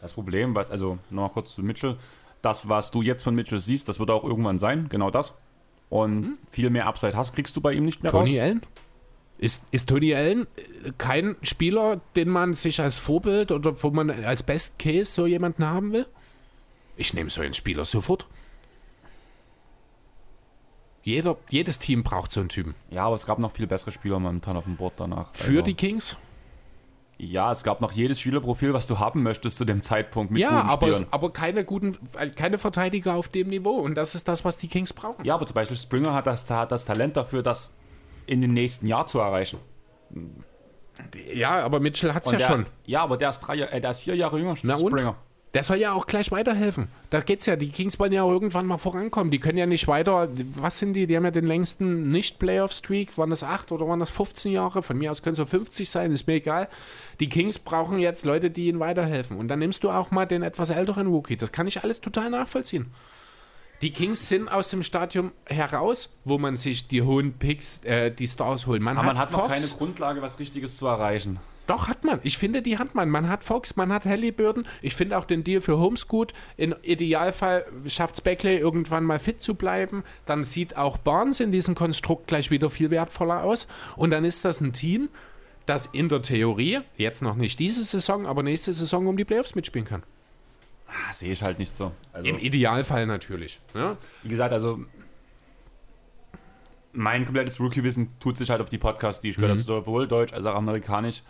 Das 0.01 0.13
Problem, 0.13 0.55
was, 0.55 0.71
also 0.71 0.97
nochmal 1.11 1.29
kurz 1.29 1.53
zu 1.53 1.61
Mitchell, 1.61 1.97
das, 2.41 2.67
was 2.67 2.89
du 2.89 3.03
jetzt 3.03 3.21
von 3.21 3.35
Mitchell 3.35 3.59
siehst, 3.59 3.87
das 3.87 3.99
wird 3.99 4.09
auch 4.09 4.23
irgendwann 4.23 4.57
sein, 4.57 4.87
genau 4.89 5.11
das. 5.11 5.35
Und 5.89 6.37
viel 6.51 6.69
mehr 6.69 6.85
Upside 6.85 7.15
hast, 7.17 7.33
kriegst 7.33 7.55
du 7.55 7.61
bei 7.61 7.73
ihm 7.73 7.85
nicht 7.85 8.03
mehr 8.03 8.11
Tony 8.11 8.37
raus. 8.37 8.43
Allen? 8.43 8.61
Ist, 9.39 9.63
ist 9.71 9.89
Tony 9.89 10.13
Allen 10.13 10.47
äh, 10.85 10.91
kein 10.97 11.35
Spieler, 11.41 12.01
den 12.15 12.29
man 12.29 12.53
sich 12.53 12.81
als 12.81 12.99
Vorbild 12.99 13.51
oder 13.51 13.81
wo 13.81 13.89
man 13.89 14.09
als 14.09 14.43
Best 14.43 14.77
Case 14.77 15.05
so 15.11 15.25
jemanden 15.25 15.65
haben 15.65 15.91
will? 15.93 16.05
Ich 16.97 17.13
nehme 17.13 17.29
so 17.29 17.41
einen 17.41 17.53
Spieler 17.53 17.85
sofort. 17.85 18.27
Jeder, 21.01 21.37
jedes 21.49 21.79
Team 21.79 22.03
braucht 22.03 22.31
so 22.31 22.41
einen 22.41 22.49
Typen. 22.49 22.75
Ja, 22.91 23.05
aber 23.05 23.15
es 23.15 23.25
gab 23.25 23.39
noch 23.39 23.51
viel 23.53 23.65
bessere 23.67 23.91
Spieler 23.91 24.19
momentan 24.19 24.57
auf 24.57 24.65
dem 24.65 24.75
Board 24.75 24.93
danach. 24.97 25.33
Für 25.33 25.49
Also, 25.51 25.61
die 25.61 25.73
Kings? 25.73 26.17
Ja, 27.21 27.51
es 27.51 27.65
gab 27.65 27.81
noch 27.81 27.91
jedes 27.91 28.21
Spielerprofil, 28.21 28.73
was 28.73 28.87
du 28.87 28.97
haben 28.97 29.23
möchtest 29.23 29.57
zu 29.57 29.65
dem 29.65 29.81
Zeitpunkt 29.81 30.31
mit 30.31 30.41
ja, 30.41 30.49
guten 30.49 30.69
aber, 30.69 30.87
Spielern. 30.87 31.03
es, 31.03 31.13
aber 31.13 31.33
keine 31.33 31.65
guten, 31.65 31.97
keine 32.37 32.57
Verteidiger 32.57 33.15
auf 33.15 33.27
dem 33.27 33.49
Niveau. 33.49 33.75
Und 33.75 33.95
das 33.95 34.15
ist 34.15 34.29
das, 34.29 34.45
was 34.45 34.57
die 34.57 34.69
Kings 34.69 34.93
brauchen. 34.93 35.25
Ja, 35.25 35.35
aber 35.35 35.45
zum 35.45 35.53
Beispiel 35.53 35.75
Springer 35.75 36.13
hat 36.13 36.27
das, 36.27 36.49
hat 36.49 36.71
das 36.71 36.85
Talent 36.85 37.17
dafür, 37.17 37.43
das 37.43 37.73
in 38.25 38.39
den 38.39 38.53
nächsten 38.53 38.87
Jahr 38.87 39.05
zu 39.05 39.19
erreichen. 39.19 39.59
Ja, 41.33 41.59
aber 41.59 41.81
Mitchell 41.81 42.13
hat 42.13 42.25
es 42.25 42.31
ja 42.31 42.37
der, 42.37 42.47
schon. 42.47 42.65
Ja, 42.85 43.03
aber 43.03 43.17
der 43.17 43.31
ist, 43.31 43.39
drei, 43.39 43.59
äh, 43.59 43.81
der 43.81 43.91
ist 43.91 43.99
vier 43.99 44.15
Jahre 44.15 44.39
jünger, 44.39 44.55
Na 44.63 44.75
und? 44.75 45.15
Der 45.55 45.63
soll 45.63 45.77
ja 45.77 45.93
auch 45.93 46.05
gleich 46.05 46.31
weiterhelfen. 46.31 46.89
Da 47.09 47.21
geht's 47.21 47.47
ja. 47.47 47.55
Die 47.55 47.69
Kings 47.69 47.99
wollen 47.99 48.11
ja 48.11 48.21
auch 48.21 48.31
irgendwann 48.31 48.67
mal 48.67 48.77
vorankommen. 48.77 49.31
Die 49.31 49.39
können 49.39 49.57
ja 49.57 49.65
nicht 49.65 49.87
weiter. 49.87 50.29
Was 50.55 50.77
sind 50.77 50.93
die? 50.93 51.07
Die 51.07 51.15
haben 51.15 51.25
ja 51.25 51.31
den 51.31 51.47
längsten 51.47 52.11
Nicht-Playoff-Streak. 52.11 53.17
Waren 53.17 53.31
das 53.31 53.43
8 53.43 53.71
oder 53.71 53.87
waren 53.87 53.99
das 53.99 54.11
15 54.11 54.51
Jahre? 54.51 54.83
Von 54.83 54.99
mir 54.99 55.09
aus 55.11 55.23
können 55.23 55.33
es 55.33 55.37
so 55.37 55.47
50 55.47 55.89
sein, 55.89 56.11
ist 56.11 56.27
mir 56.27 56.33
egal. 56.35 56.67
Die 57.19 57.29
Kings 57.29 57.57
brauchen 57.57 57.97
jetzt 57.97 58.25
Leute, 58.25 58.51
die 58.51 58.67
ihnen 58.67 58.79
weiterhelfen. 58.79 59.37
Und 59.37 59.47
dann 59.47 59.57
nimmst 59.57 59.83
du 59.83 59.89
auch 59.89 60.11
mal 60.11 60.27
den 60.27 60.43
etwas 60.43 60.69
älteren 60.69 61.07
Rookie. 61.07 61.35
Das 61.35 61.51
kann 61.51 61.65
ich 61.65 61.83
alles 61.83 61.99
total 61.99 62.29
nachvollziehen. 62.29 62.91
Die 63.81 63.91
Kings 63.91 64.27
sind 64.27 64.49
aus 64.49 64.69
dem 64.69 64.83
Stadium 64.83 65.31
heraus, 65.45 66.09
wo 66.25 66.37
man 66.37 66.57
sich 66.57 66.87
die 66.89 67.01
hohen 67.01 67.33
Picks, 67.33 67.83
äh, 67.85 68.11
die 68.11 68.27
Stars 68.27 68.67
holt. 68.67 68.81
Man 68.81 68.97
Aber 68.97 69.07
hat 69.07 69.13
man 69.13 69.21
hat 69.23 69.31
noch 69.31 69.47
Fox, 69.47 69.53
keine 69.53 69.77
Grundlage, 69.77 70.21
was 70.21 70.37
Richtiges 70.37 70.77
zu 70.77 70.85
erreichen. 70.85 71.39
Doch, 71.69 71.87
hat 71.87 72.03
man. 72.03 72.19
Ich 72.23 72.37
finde, 72.37 72.61
die 72.61 72.77
hat 72.77 72.95
man. 72.95 73.09
Man 73.09 73.29
hat 73.29 73.43
Fox, 73.43 73.75
man 73.75 73.93
hat 73.93 74.05
Halliburton. 74.05 74.65
Ich 74.81 74.95
finde 74.95 75.17
auch 75.17 75.25
den 75.25 75.43
Deal 75.43 75.61
für 75.61 75.77
Holmes 75.77 76.07
gut. 76.07 76.33
Im 76.57 76.73
Idealfall 76.81 77.65
schafft 77.87 78.15
es 78.15 78.21
Beckley 78.21 78.57
irgendwann 78.57 79.03
mal 79.03 79.19
fit 79.19 79.41
zu 79.41 79.55
bleiben. 79.55 80.03
Dann 80.25 80.43
sieht 80.43 80.77
auch 80.77 80.97
Barnes 80.97 81.39
in 81.39 81.51
diesem 81.51 81.75
Konstrukt 81.75 82.27
gleich 82.27 82.49
wieder 82.51 82.69
viel 82.69 82.89
wertvoller 82.89 83.43
aus. 83.43 83.67
Und 83.95 84.09
dann 84.09 84.25
ist 84.25 84.45
das 84.45 84.61
ein 84.61 84.73
Team, 84.73 85.09
das 85.65 85.85
in 85.87 86.09
der 86.09 86.21
Theorie, 86.23 86.79
jetzt 86.97 87.21
noch 87.21 87.35
nicht 87.35 87.59
diese 87.59 87.83
Saison, 87.83 88.25
aber 88.25 88.41
nächste 88.41 88.73
Saison 88.73 89.05
um 89.05 89.15
die 89.17 89.25
Playoffs 89.25 89.53
mitspielen 89.53 89.87
kann. 89.87 90.01
Ah, 90.87 91.13
sehe 91.13 91.31
ich 91.31 91.43
halt 91.43 91.59
nicht 91.59 91.71
so. 91.71 91.91
Also, 92.13 92.27
Im 92.27 92.39
Idealfall 92.39 93.05
natürlich. 93.05 93.59
Ja? 93.75 93.95
wie 94.23 94.29
gesagt, 94.29 94.51
also 94.53 94.79
mein 96.91 97.25
komplettes 97.25 97.59
Rookie-Wissen 97.59 98.09
tut 98.19 98.37
sich 98.37 98.49
halt 98.49 98.61
auf 98.61 98.69
die 98.69 98.79
Podcasts, 98.79 99.21
die 99.21 99.29
ich 99.29 99.35
gehört 99.35 99.51
Mhm. 99.51 99.59
habe, 99.59 99.63
sowohl 99.63 100.07
deutsch 100.07 100.33
als 100.33 100.45
auch 100.47 100.55
amerikanisch. 100.55 101.21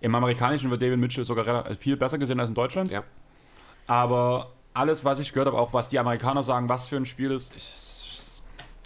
Im 0.00 0.14
Amerikanischen 0.14 0.70
wird 0.70 0.82
David 0.82 0.98
Mitchell 0.98 1.24
sogar 1.24 1.46
relativ- 1.46 1.78
viel 1.78 1.96
besser 1.96 2.18
gesehen 2.18 2.40
als 2.40 2.48
in 2.48 2.54
Deutschland. 2.54 2.90
Ja. 2.90 3.02
Aber 3.86 4.52
alles, 4.72 5.04
was 5.04 5.18
ich 5.20 5.32
gehört 5.32 5.48
habe, 5.48 5.58
auch 5.58 5.72
was 5.72 5.88
die 5.88 5.98
Amerikaner 5.98 6.42
sagen, 6.42 6.68
was 6.68 6.88
für 6.88 6.96
ein 6.96 7.06
Spiel 7.06 7.30
ist, 7.30 7.52
ich 7.56 8.42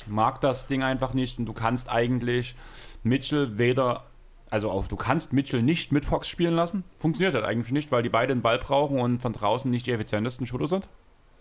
mag 0.06 0.40
das 0.40 0.66
Ding 0.66 0.82
einfach 0.82 1.14
nicht. 1.14 1.38
Und 1.38 1.46
du 1.46 1.52
kannst 1.52 1.90
eigentlich 1.90 2.54
Mitchell 3.02 3.58
weder, 3.58 4.04
also 4.50 4.70
auf, 4.70 4.88
du 4.88 4.96
kannst 4.96 5.32
Mitchell 5.32 5.62
nicht 5.62 5.92
mit 5.92 6.04
Fox 6.04 6.28
spielen 6.28 6.54
lassen. 6.54 6.84
Funktioniert 6.98 7.34
halt 7.34 7.44
eigentlich 7.44 7.72
nicht, 7.72 7.90
weil 7.92 8.02
die 8.02 8.08
beide 8.08 8.34
den 8.34 8.42
Ball 8.42 8.58
brauchen 8.58 9.00
und 9.00 9.20
von 9.22 9.32
draußen 9.32 9.70
nicht 9.70 9.86
die 9.86 9.92
effizientesten 9.92 10.46
Shooter 10.46 10.68
sind. 10.68 10.88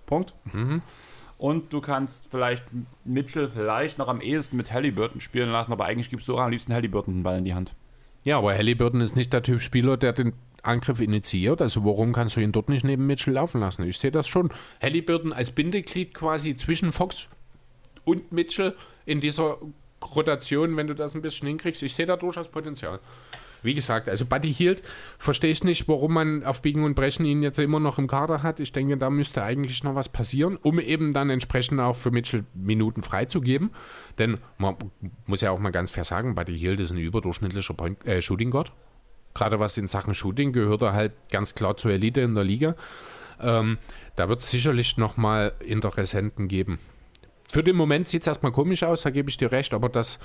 Punkt. 0.06 0.34
Mhm. 0.46 0.82
Und 1.38 1.72
du 1.72 1.82
kannst 1.82 2.28
vielleicht 2.32 2.66
Mitchell 3.04 3.50
vielleicht 3.50 4.00
noch 4.00 4.08
am 4.08 4.22
ehesten 4.22 4.58
mit 4.58 4.74
Halliburton 4.74 5.22
spielen 5.22 5.52
lassen, 5.52 5.72
aber 5.72 5.86
eigentlich 5.86 6.10
gibst 6.10 6.28
du 6.28 6.36
auch 6.36 6.42
am 6.42 6.50
liebsten 6.50 6.74
Halliburton 6.74 7.14
den 7.14 7.24
Ball 7.24 7.38
in 7.38 7.46
die 7.46 7.54
Hand. 7.54 7.76
Ja, 8.28 8.40
aber 8.40 8.54
Halliburton 8.54 9.00
ist 9.00 9.16
nicht 9.16 9.32
der 9.32 9.42
Typ 9.42 9.62
Spieler, 9.62 9.96
der 9.96 10.12
den 10.12 10.34
Angriff 10.62 11.00
initiiert. 11.00 11.62
Also 11.62 11.86
warum 11.86 12.12
kannst 12.12 12.36
du 12.36 12.42
ihn 12.42 12.52
dort 12.52 12.68
nicht 12.68 12.84
neben 12.84 13.08
Mitchell 13.08 13.36
laufen 13.36 13.62
lassen? 13.62 13.84
Ich 13.84 14.00
sehe 14.00 14.12
das 14.12 14.28
schon. 14.28 14.52
Halliburton 14.82 15.32
als 15.32 15.52
Bindeglied 15.52 16.14
quasi 16.14 16.58
zwischen 16.58 16.92
Fox 16.92 17.30
und 18.04 18.34
Mitchell 18.34 18.76
in 19.06 19.22
dieser 19.22 19.60
Rotation, 20.14 20.76
wenn 20.76 20.88
du 20.88 20.94
das 20.94 21.16
ein 21.16 21.22
bisschen 21.22 21.48
hinkriegst. 21.48 21.82
Ich 21.84 21.94
sehe 21.94 22.06
da 22.06 22.18
durchaus 22.18 22.50
Potenzial. 22.50 23.00
Wie 23.68 23.74
gesagt, 23.74 24.08
also 24.08 24.26
Buddy 24.26 24.54
Hield 24.54 24.82
verstehe 25.20 25.52
ich 25.52 25.62
nicht, 25.66 25.90
warum 25.90 26.14
man 26.14 26.46
auf 26.46 26.62
Biegen 26.62 26.86
und 26.86 26.96
Brechen 26.96 27.26
ihn 27.26 27.44
jetzt 27.44 27.60
immer 27.60 27.82
noch 27.82 27.98
im 28.00 28.08
Kader 28.08 28.42
hat. 28.42 28.62
Ich 28.62 28.72
denke, 28.72 28.96
da 28.96 29.10
müsste 29.10 29.44
eigentlich 29.44 29.84
noch 29.84 29.94
was 29.94 30.08
passieren, 30.08 30.58
um 30.62 30.80
eben 30.80 31.12
dann 31.12 31.30
entsprechend 31.30 31.82
auch 31.82 31.98
für 31.98 32.10
Mitchell 32.10 32.46
Minuten 32.54 33.04
freizugeben. 33.04 33.72
Denn 34.18 34.38
man 34.58 34.78
muss 35.26 35.42
ja 35.42 35.52
auch 35.52 35.60
mal 35.60 35.72
ganz 35.72 35.92
fair 35.92 36.06
sagen, 36.06 36.34
Buddy 36.34 36.58
Hield 36.58 36.80
ist 36.80 36.92
ein 36.92 36.98
überdurchschnittlicher 36.98 37.74
Point, 37.74 38.06
äh, 38.08 38.22
Shooting 38.22 38.52
Guard. 38.52 38.72
Gerade 39.34 39.60
was 39.60 39.78
in 39.78 39.88
Sachen 39.88 40.16
Shooting 40.16 40.54
gehört 40.54 40.82
er 40.82 40.94
halt 40.94 41.12
ganz 41.30 41.54
klar 41.54 41.76
zur 41.76 41.92
Elite 41.92 42.22
in 42.22 42.36
der 42.36 42.46
Liga. 42.46 42.76
Ähm, 43.42 43.80
da 44.16 44.30
wird 44.30 44.40
es 44.40 44.50
sicherlich 44.50 44.96
nochmal 44.96 45.52
Interessenten 45.60 46.48
geben. 46.48 46.80
Für 47.50 47.66
den 47.66 47.76
Moment 47.76 48.08
sieht 48.08 48.22
es 48.22 48.28
erstmal 48.28 48.54
komisch 48.54 48.84
aus, 48.84 49.02
da 49.02 49.10
gebe 49.10 49.30
ich 49.30 49.36
dir 49.36 49.52
recht, 49.52 49.74
aber 49.74 49.90
das 49.90 50.20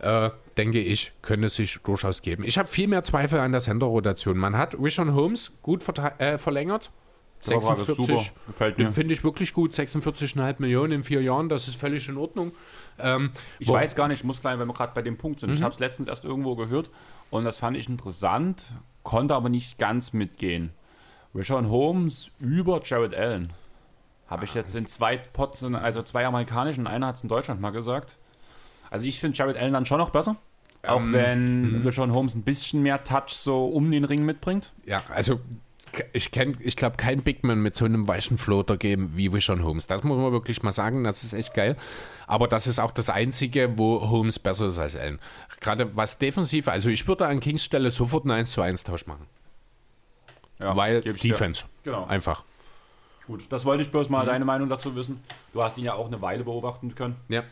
äh, 0.00 0.30
denke 0.56 0.80
ich, 0.80 1.12
könnte 1.22 1.48
sich 1.48 1.78
durchaus 1.82 2.22
geben. 2.22 2.44
Ich 2.44 2.58
habe 2.58 2.68
viel 2.68 2.88
mehr 2.88 3.02
Zweifel 3.04 3.40
an 3.40 3.52
der 3.52 3.60
Sender-Rotation. 3.60 4.36
Man 4.36 4.56
hat 4.56 4.74
Rishon 4.78 5.14
Holmes 5.14 5.52
gut 5.62 5.82
äh, 6.18 6.38
verlängert. 6.38 6.90
Der 7.48 7.56
war 7.56 7.76
super, 7.76 7.94
46, 7.94 8.32
gefällt 8.46 8.78
mir. 8.78 8.84
den 8.86 8.92
finde 8.94 9.14
ich 9.14 9.22
wirklich 9.22 9.52
gut. 9.52 9.72
46,5 9.72 10.56
Millionen 10.58 10.92
in 10.94 11.02
vier 11.04 11.22
Jahren, 11.22 11.48
das 11.48 11.68
ist 11.68 11.76
völlig 11.76 12.08
in 12.08 12.16
Ordnung. 12.16 12.52
Ähm, 12.98 13.30
Ich 13.58 13.68
weiß 13.68 13.94
gar 13.94 14.08
nicht, 14.08 14.20
ich 14.20 14.24
muss 14.24 14.40
gleich, 14.40 14.58
wenn 14.58 14.66
wir 14.66 14.74
gerade 14.74 14.92
bei 14.94 15.02
dem 15.02 15.16
Punkt 15.16 15.40
sind. 15.40 15.50
Ich 15.52 15.60
Mhm. 15.60 15.64
habe 15.64 15.74
es 15.74 15.78
letztens 15.80 16.08
erst 16.08 16.24
irgendwo 16.24 16.56
gehört 16.56 16.90
und 17.30 17.44
das 17.44 17.58
fand 17.58 17.76
ich 17.76 17.88
interessant, 17.88 18.64
konnte 19.02 19.34
aber 19.34 19.48
nicht 19.48 19.78
ganz 19.78 20.12
mitgehen. 20.12 20.72
Rishon 21.34 21.68
Holmes 21.68 22.30
über 22.40 22.80
Jared 22.82 23.14
Allen. 23.14 23.52
Habe 24.26 24.44
ich 24.46 24.54
jetzt 24.54 24.74
in 24.74 24.86
zwei 24.86 25.18
Pots, 25.18 25.62
also 25.62 26.02
zwei 26.02 26.26
amerikanischen, 26.26 26.86
einer 26.88 27.08
hat 27.08 27.16
es 27.16 27.22
in 27.22 27.28
Deutschland 27.28 27.60
mal 27.60 27.70
gesagt. 27.70 28.16
Also 28.90 29.06
ich 29.06 29.20
finde 29.20 29.36
Jared 29.36 29.56
Allen 29.56 29.72
dann 29.72 29.86
schon 29.86 29.98
noch 29.98 30.10
besser. 30.10 30.36
Auch 30.86 31.00
Ähm, 31.00 31.12
wenn. 31.12 31.82
Rishon 31.84 32.12
Holmes 32.12 32.34
ein 32.34 32.42
bisschen 32.42 32.82
mehr 32.82 33.02
Touch 33.02 33.30
so 33.30 33.66
um 33.66 33.90
den 33.90 34.04
Ring 34.04 34.24
mitbringt. 34.24 34.72
Ja, 34.84 35.02
also 35.12 35.40
ich 36.12 36.30
kenne, 36.30 36.54
ich 36.60 36.76
glaube, 36.76 36.96
kein 36.96 37.22
Bigman 37.22 37.60
mit 37.62 37.74
so 37.76 37.84
einem 37.86 38.06
weichen 38.06 38.36
Floater 38.38 38.76
geben 38.76 39.12
wie 39.14 39.28
Rishon 39.28 39.64
Holmes. 39.64 39.86
Das 39.86 40.02
muss 40.04 40.18
man 40.18 40.30
wirklich 40.30 40.62
mal 40.62 40.72
sagen, 40.72 41.04
das 41.04 41.24
ist 41.24 41.32
echt 41.32 41.54
geil. 41.54 41.76
Aber 42.26 42.48
das 42.48 42.66
ist 42.66 42.78
auch 42.78 42.90
das 42.92 43.08
Einzige, 43.08 43.78
wo 43.78 44.08
Holmes 44.10 44.38
besser 44.38 44.66
ist 44.66 44.78
als 44.78 44.94
Allen. 44.94 45.18
Gerade 45.60 45.96
was 45.96 46.18
defensiv, 46.18 46.68
also 46.68 46.88
ich 46.90 47.08
würde 47.08 47.26
an 47.26 47.40
Kings 47.40 47.64
Stelle 47.64 47.90
sofort 47.90 48.24
einen 48.24 48.32
1 48.32 48.52
zu 48.52 48.60
1 48.60 48.84
Tausch 48.84 49.06
machen. 49.06 49.26
Weil 50.58 51.02
geb 51.02 51.16
ich 51.16 51.22
dir. 51.22 51.32
Defense. 51.32 51.64
Genau. 51.84 52.04
Einfach. 52.06 52.44
Gut, 53.26 53.44
das 53.50 53.64
wollte 53.64 53.82
ich 53.82 53.90
bloß 53.90 54.08
mal 54.08 54.22
Mhm. 54.22 54.26
deine 54.28 54.44
Meinung 54.44 54.68
dazu 54.68 54.94
wissen. 54.96 55.20
Du 55.52 55.62
hast 55.62 55.78
ihn 55.78 55.84
ja 55.84 55.94
auch 55.94 56.06
eine 56.06 56.20
Weile 56.22 56.44
beobachten 56.44 56.94
können. 56.94 57.16
Ja. 57.28 57.42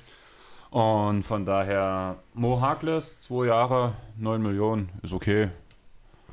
Und 0.74 1.22
von 1.22 1.46
daher, 1.46 2.16
Mo 2.32 2.60
Harkless, 2.60 3.20
zwei 3.20 3.46
Jahre, 3.46 3.92
9 4.18 4.42
Millionen, 4.42 4.88
ist 5.02 5.12
okay. 5.12 5.50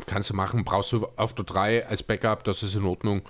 Kannst 0.07 0.31
du 0.31 0.33
machen, 0.33 0.65
brauchst 0.65 0.91
du 0.93 1.07
auf 1.15 1.35
der 1.35 1.45
3 1.45 1.85
als 1.85 2.01
Backup, 2.01 2.43
das 2.43 2.63
ist 2.63 2.73
in 2.73 2.83
Ordnung. 2.85 3.21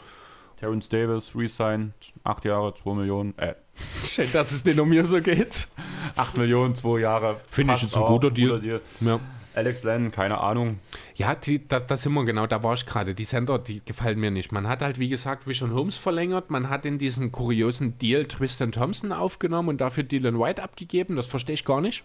Terrence 0.57 0.88
Davis, 0.88 1.35
Resign, 1.35 1.93
8 2.23 2.45
Jahre, 2.45 2.73
2 2.73 2.93
Millionen. 2.93 3.38
Äh, 3.38 3.56
Schön, 4.06 4.31
dass 4.31 4.53
es 4.53 4.64
nicht 4.64 4.80
um 4.80 4.88
mir 4.88 5.03
so 5.03 5.19
geht. 5.19 5.67
8 6.15 6.38
Millionen, 6.38 6.75
2 6.75 6.99
Jahre. 6.99 7.41
Finde 7.49 7.73
ich 7.73 7.81
jetzt 7.81 7.98
ein 7.98 8.03
auch, 8.03 8.07
guter 8.07 8.31
Deal. 8.31 8.64
Ja. 9.01 9.19
Alex 9.53 9.83
Len, 9.83 10.11
keine 10.11 10.39
Ahnung. 10.39 10.80
Ja, 11.15 11.35
die, 11.35 11.67
da, 11.67 11.80
da 11.80 11.97
sind 11.97 12.13
wir 12.13 12.23
genau, 12.23 12.47
da 12.47 12.63
war 12.63 12.73
ich 12.73 12.85
gerade. 12.85 13.13
Die 13.13 13.25
Center, 13.25 13.59
die 13.59 13.81
gefallen 13.83 14.19
mir 14.19 14.31
nicht. 14.31 14.51
Man 14.51 14.67
hat 14.67 14.81
halt, 14.81 14.97
wie 14.97 15.09
gesagt, 15.09 15.45
Rishon 15.47 15.73
Holmes 15.73 15.97
verlängert. 15.97 16.49
Man 16.49 16.69
hat 16.69 16.85
in 16.85 16.97
diesen 16.97 17.31
kuriosen 17.31 17.97
Deal 17.97 18.25
Tristan 18.25 18.71
Thompson 18.71 19.11
aufgenommen 19.11 19.69
und 19.69 19.81
dafür 19.81 20.03
Dylan 20.03 20.39
White 20.39 20.63
abgegeben. 20.63 21.17
Das 21.17 21.27
verstehe 21.27 21.55
ich 21.55 21.65
gar 21.65 21.81
nicht. 21.81 22.03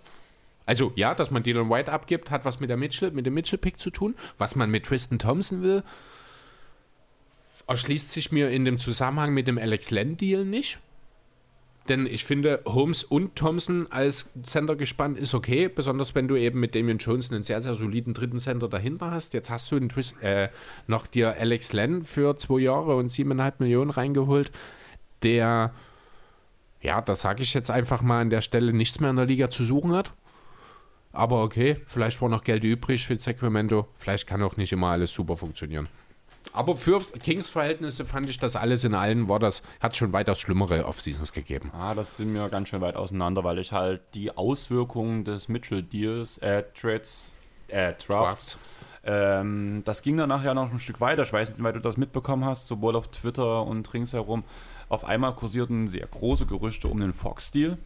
Also 0.66 0.92
ja, 0.97 1.15
dass 1.15 1.31
man 1.31 1.44
Dylan 1.44 1.70
White 1.70 1.92
abgibt, 1.92 2.31
hat 2.33 2.44
was 2.44 2.58
mit, 2.58 2.68
der 2.68 2.76
Mitchell, 2.76 3.12
mit 3.12 3.25
dem 3.25 3.34
Mitchell-Pick 3.34 3.78
zu 3.78 3.91
tun. 3.91 4.16
Was 4.36 4.57
man 4.57 4.68
mit 4.70 4.84
Tristan 4.84 5.20
Thompson 5.20 5.62
will, 5.62 5.84
erschließt 7.68 8.12
sich 8.12 8.33
mir 8.33 8.50
in 8.50 8.65
dem 8.65 8.78
Zusammenhang 8.78 9.33
mit 9.33 9.47
dem 9.47 9.58
Alex 9.58 9.92
Len-Deal 9.92 10.44
nicht. 10.44 10.81
Denn 11.89 12.06
ich 12.06 12.24
finde, 12.24 12.62
Holmes 12.65 13.05
und 13.05 13.36
Thompson 13.36 13.86
als 13.90 14.31
Center 14.42 14.74
gespannt 14.74 15.18
ist 15.18 15.34
okay, 15.34 15.68
besonders 15.68 16.15
wenn 16.15 16.26
du 16.26 16.34
eben 16.34 16.58
mit 16.58 16.74
Damian 16.74 16.98
Jones 16.98 17.31
einen 17.31 17.44
sehr, 17.44 17.62
sehr 17.62 17.74
soliden 17.74 18.12
dritten 18.12 18.40
Center 18.40 18.68
dahinter 18.68 19.10
hast. 19.12 19.34
Jetzt 19.34 19.50
hast 19.50 19.70
du 19.70 19.78
Twist, 19.86 20.20
äh, 20.20 20.48
noch 20.86 21.06
dir 21.06 21.36
Alex 21.39 21.73
Len 21.73 22.05
für 22.05 22.36
zwei 22.36 22.60
Jahre 22.60 22.97
und 22.97 23.08
siebeneinhalb 23.08 23.60
Millionen 23.60 23.90
reingeholt, 23.90 24.50
der, 25.23 25.73
ja, 26.81 27.00
das 27.00 27.20
sage 27.20 27.42
ich 27.42 27.55
jetzt 27.55 27.70
einfach 27.70 28.02
mal 28.02 28.20
an 28.20 28.31
der 28.31 28.40
Stelle, 28.40 28.73
nichts 28.73 28.98
mehr 29.00 29.10
in 29.10 29.16
der 29.16 29.26
Liga 29.26 29.48
zu 29.48 29.65
suchen 29.65 29.92
hat. 29.92 30.12
Aber 31.12 31.42
okay, 31.42 31.81
vielleicht 31.86 32.20
war 32.20 32.28
noch 32.28 32.44
Geld 32.44 32.65
übrig 32.65 33.06
für 33.06 33.18
Sacramento. 33.18 33.89
Vielleicht 33.94 34.26
kann 34.26 34.42
auch 34.42 34.56
nicht 34.56 34.73
immer 34.73 34.89
alles 34.89 35.15
super 35.15 35.36
funktionieren. 35.36 35.89
Aber 36.52 36.76
für 36.76 37.00
Kings-Verhältnisse 37.00 38.05
fand 38.05 38.28
ich 38.28 38.39
das 38.39 38.57
alles 38.57 38.84
in 38.84 38.94
allen, 38.94 39.28
war 39.28 39.39
das, 39.39 39.62
hat 39.81 39.97
schon 39.97 40.12
weitaus 40.12 40.41
schlimmere 40.41 40.86
Off-Seasons 40.86 41.33
gegeben. 41.33 41.70
Ah, 41.75 41.94
das 41.94 42.16
sind 42.16 42.33
wir 42.34 42.49
ganz 42.49 42.68
schön 42.68 42.81
weit 42.81 42.97
auseinander, 42.97 43.44
weil 43.44 43.58
ich 43.58 43.73
halt 43.73 44.00
die 44.15 44.36
Auswirkungen 44.36 45.25
des 45.25 45.49
Mitchell-Deals, 45.49 46.39
äh, 46.39 46.65
Trades, 46.75 47.31
äh, 47.68 47.92
Drafts, 47.94 48.58
ähm, 49.07 49.83
das 49.84 50.02
ging 50.02 50.16
dann 50.16 50.28
nachher 50.28 50.52
noch 50.52 50.70
ein 50.73 50.81
Stück 50.81 51.00
weiter. 51.00 51.23
Ich 51.23 51.33
weiß 51.33 51.50
nicht, 51.50 51.62
weil 51.62 51.73
du 51.73 51.81
das 51.81 51.97
mitbekommen 51.97 52.44
hast, 52.44 52.66
sowohl 52.66 52.97
auf 52.97 53.08
Twitter 53.08 53.62
und 53.62 53.92
ringsherum. 53.94 54.42
Auf 54.89 55.05
einmal 55.05 55.34
kursierten 55.34 55.86
sehr 55.86 56.07
große 56.07 56.47
Gerüchte 56.47 56.89
um 56.89 57.00
den 57.00 57.12
Fox-Deal. 57.12 57.78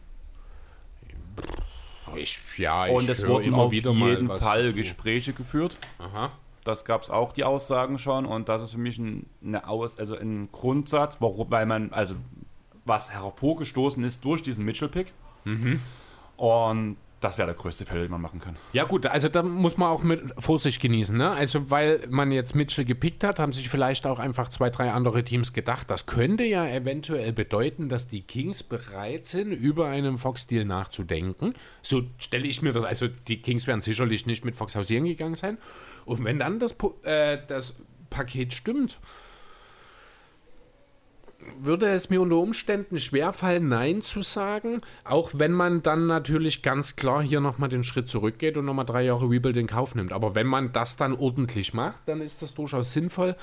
Ich, 2.15 2.39
ja, 2.57 2.85
Und 2.85 3.03
ich 3.03 3.09
es 3.09 3.21
höre 3.21 3.29
wurden 3.29 3.45
immer 3.45 3.57
auf 3.59 3.73
jeden 3.73 4.27
Fall 4.27 4.63
dazu. 4.63 4.75
Gespräche 4.75 5.33
geführt. 5.33 5.77
Aha. 5.99 6.31
Das 6.63 6.85
gab 6.85 7.01
es 7.03 7.09
auch, 7.09 7.33
die 7.33 7.43
Aussagen 7.43 7.97
schon. 7.97 8.25
Und 8.25 8.49
das 8.49 8.63
ist 8.63 8.71
für 8.71 8.77
mich 8.77 8.97
ein, 8.97 9.25
eine 9.43 9.67
Aus, 9.67 9.97
also 9.97 10.15
ein 10.15 10.49
Grundsatz, 10.51 11.17
warum, 11.19 11.49
weil 11.49 11.65
man, 11.65 11.91
also 11.91 12.15
was 12.85 13.11
hervorgestoßen 13.11 14.03
ist 14.03 14.25
durch 14.25 14.41
diesen 14.41 14.65
Mitchell-Pick. 14.65 15.11
Mhm. 15.45 15.79
Und 16.37 16.97
Das 17.21 17.37
wäre 17.37 17.45
der 17.45 17.55
größte 17.55 17.85
Fehler, 17.85 18.01
den 18.01 18.09
man 18.09 18.19
machen 18.21 18.39
kann. 18.39 18.55
Ja 18.73 18.83
gut, 18.83 19.05
also 19.05 19.29
da 19.29 19.43
muss 19.43 19.77
man 19.77 19.89
auch 19.89 20.01
mit 20.01 20.21
Vorsicht 20.39 20.81
genießen. 20.81 21.15
Ne? 21.15 21.29
Also 21.29 21.69
weil 21.69 22.01
man 22.09 22.31
jetzt 22.31 22.55
Mitchell 22.55 22.83
gepickt 22.83 23.23
hat, 23.23 23.37
haben 23.37 23.53
sich 23.53 23.69
vielleicht 23.69 24.07
auch 24.07 24.17
einfach 24.17 24.49
zwei, 24.49 24.71
drei 24.71 24.91
andere 24.91 25.23
Teams 25.23 25.53
gedacht, 25.53 25.91
das 25.91 26.07
könnte 26.07 26.43
ja 26.43 26.67
eventuell 26.67 27.31
bedeuten, 27.31 27.89
dass 27.89 28.07
die 28.07 28.21
Kings 28.21 28.63
bereit 28.63 29.27
sind, 29.27 29.51
über 29.51 29.87
einen 29.87 30.17
Fox-Deal 30.17 30.65
nachzudenken. 30.65 31.53
So 31.83 32.01
stelle 32.17 32.47
ich 32.47 32.63
mir 32.63 32.73
das, 32.73 32.85
also 32.85 33.07
die 33.07 33.39
Kings 33.43 33.67
werden 33.67 33.81
sicherlich 33.81 34.25
nicht 34.25 34.43
mit 34.43 34.55
Fox 34.55 34.75
hausieren 34.75 35.05
gegangen 35.05 35.35
sein. 35.35 35.59
Und 36.05 36.23
wenn 36.23 36.39
dann 36.39 36.59
das, 36.59 36.75
äh, 37.03 37.37
das 37.47 37.73
Paket 38.09 38.53
stimmt, 38.53 38.99
würde 41.59 41.87
es 41.87 42.09
mir 42.09 42.21
unter 42.21 42.37
Umständen 42.37 42.99
schwerfallen, 42.99 43.67
Nein 43.67 44.01
zu 44.01 44.21
sagen, 44.21 44.81
auch 45.03 45.31
wenn 45.33 45.51
man 45.51 45.81
dann 45.81 46.07
natürlich 46.07 46.61
ganz 46.61 46.95
klar 46.95 47.21
hier 47.23 47.39
nochmal 47.39 47.69
den 47.69 47.83
Schritt 47.83 48.09
zurückgeht 48.09 48.57
und 48.57 48.65
nochmal 48.65 48.85
drei 48.85 49.03
Jahre 49.03 49.29
Rebuild 49.29 49.57
in 49.57 49.67
Kauf 49.67 49.95
nimmt. 49.95 50.13
Aber 50.13 50.35
wenn 50.35 50.47
man 50.47 50.71
das 50.71 50.97
dann 50.97 51.13
ordentlich 51.13 51.73
macht, 51.73 52.01
dann 52.05 52.21
ist 52.21 52.41
das 52.41 52.53
durchaus 52.53 52.93
sinnvoll, 52.93 53.35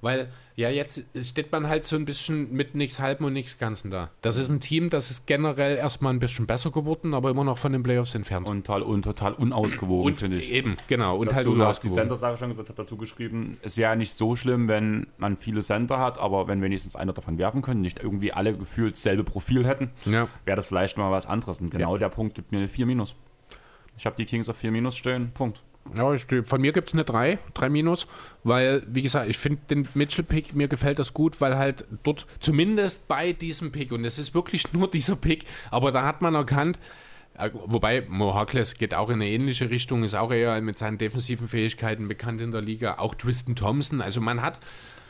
weil 0.00 0.28
ja 0.56 0.70
jetzt 0.70 1.04
steht 1.22 1.52
man 1.52 1.68
halt 1.68 1.86
so 1.86 1.96
ein 1.96 2.04
bisschen 2.04 2.52
mit 2.52 2.74
nichts 2.74 2.98
Halben 3.00 3.24
und 3.24 3.32
nichts 3.32 3.58
Ganzen 3.58 3.90
da. 3.90 4.10
Das 4.22 4.38
ist 4.38 4.48
ein 4.48 4.60
Team, 4.60 4.88
das 4.90 5.10
ist 5.10 5.26
generell 5.26 5.76
erstmal 5.76 6.12
ein 6.12 6.18
bisschen 6.18 6.46
besser 6.46 6.70
geworden, 6.70 7.12
aber 7.14 7.30
immer 7.30 7.44
noch 7.44 7.58
von 7.58 7.72
den 7.72 7.82
Playoffs 7.82 8.14
entfernt. 8.14 8.48
Und 8.48 8.64
total, 8.66 8.82
und 8.82 9.02
total 9.02 9.34
unausgewogen, 9.34 10.14
finde 10.16 10.38
ich. 10.38 10.52
eben, 10.52 10.76
genau, 10.88 11.16
und 11.18 11.34
halt 11.34 11.46
dazu, 11.46 11.54
du 11.54 11.62
hast 11.64 11.82
die 11.82 11.88
unausgewogen. 11.88 11.94
Center-Sache 12.02 12.36
schon 12.38 12.48
gesagt, 12.50 12.68
habe 12.70 12.82
dazu 12.82 12.96
geschrieben, 12.96 13.58
es 13.62 13.76
wäre 13.76 13.96
nicht 13.96 14.16
so 14.16 14.36
schlimm, 14.36 14.68
wenn 14.68 15.06
man 15.18 15.36
viele 15.36 15.62
Center 15.62 15.98
hat, 15.98 16.18
aber 16.18 16.48
wenn 16.48 16.62
wenigstens 16.62 16.96
einer 16.96 17.12
davon 17.12 17.38
werfen 17.38 17.62
könnte, 17.62 17.80
nicht 17.82 18.02
irgendwie 18.02 18.32
alle 18.32 18.56
gefühlt 18.56 18.96
selbe 18.96 19.24
Profil 19.24 19.66
hätten, 19.66 19.90
Ja. 20.04 20.28
wäre 20.44 20.56
das 20.56 20.68
vielleicht 20.68 20.96
mal 20.96 21.10
was 21.10 21.26
anderes. 21.26 21.60
Und 21.60 21.70
genau 21.70 21.94
Ja. 21.94 21.98
der 21.98 22.08
Punkt 22.08 22.34
gibt 22.34 22.52
mir 22.52 22.58
eine 22.58 22.68
4 22.68 22.86
Minus. 22.86 23.16
Ich 23.98 24.04
habe 24.06 24.16
die 24.16 24.24
Kings 24.26 24.48
auf 24.48 24.56
4 24.56 24.70
Minus 24.72 24.96
stehen, 24.96 25.30
Punkt. 25.32 25.62
Ja, 25.96 26.12
ich, 26.12 26.26
von 26.44 26.60
mir 26.60 26.72
gibt 26.72 26.88
es 26.88 26.94
eine 26.94 27.04
3, 27.04 27.38
3 27.54 27.68
Minus, 27.68 28.06
weil, 28.44 28.82
wie 28.88 29.02
gesagt, 29.02 29.28
ich 29.28 29.38
finde 29.38 29.62
den 29.70 29.88
Mitchell-Pick, 29.94 30.54
mir 30.54 30.68
gefällt 30.68 30.98
das 30.98 31.14
gut, 31.14 31.40
weil 31.40 31.56
halt 31.56 31.86
dort, 32.02 32.26
zumindest 32.40 33.08
bei 33.08 33.32
diesem 33.32 33.72
Pick, 33.72 33.92
und 33.92 34.04
es 34.04 34.18
ist 34.18 34.34
wirklich 34.34 34.72
nur 34.72 34.90
dieser 34.90 35.16
Pick, 35.16 35.44
aber 35.70 35.92
da 35.92 36.04
hat 36.04 36.22
man 36.22 36.34
erkannt, 36.34 36.78
wobei 37.52 38.04
Mo 38.08 38.34
Harkless 38.34 38.74
geht 38.74 38.94
auch 38.94 39.08
in 39.08 39.16
eine 39.16 39.28
ähnliche 39.28 39.70
Richtung, 39.70 40.02
ist 40.04 40.14
auch 40.14 40.32
eher 40.32 40.60
mit 40.60 40.78
seinen 40.78 40.98
defensiven 40.98 41.48
Fähigkeiten 41.48 42.08
bekannt 42.08 42.40
in 42.40 42.50
der 42.50 42.62
Liga, 42.62 42.98
auch 42.98 43.14
Tristan 43.14 43.56
Thompson, 43.56 44.00
also 44.00 44.20
man 44.20 44.42
hat 44.42 44.60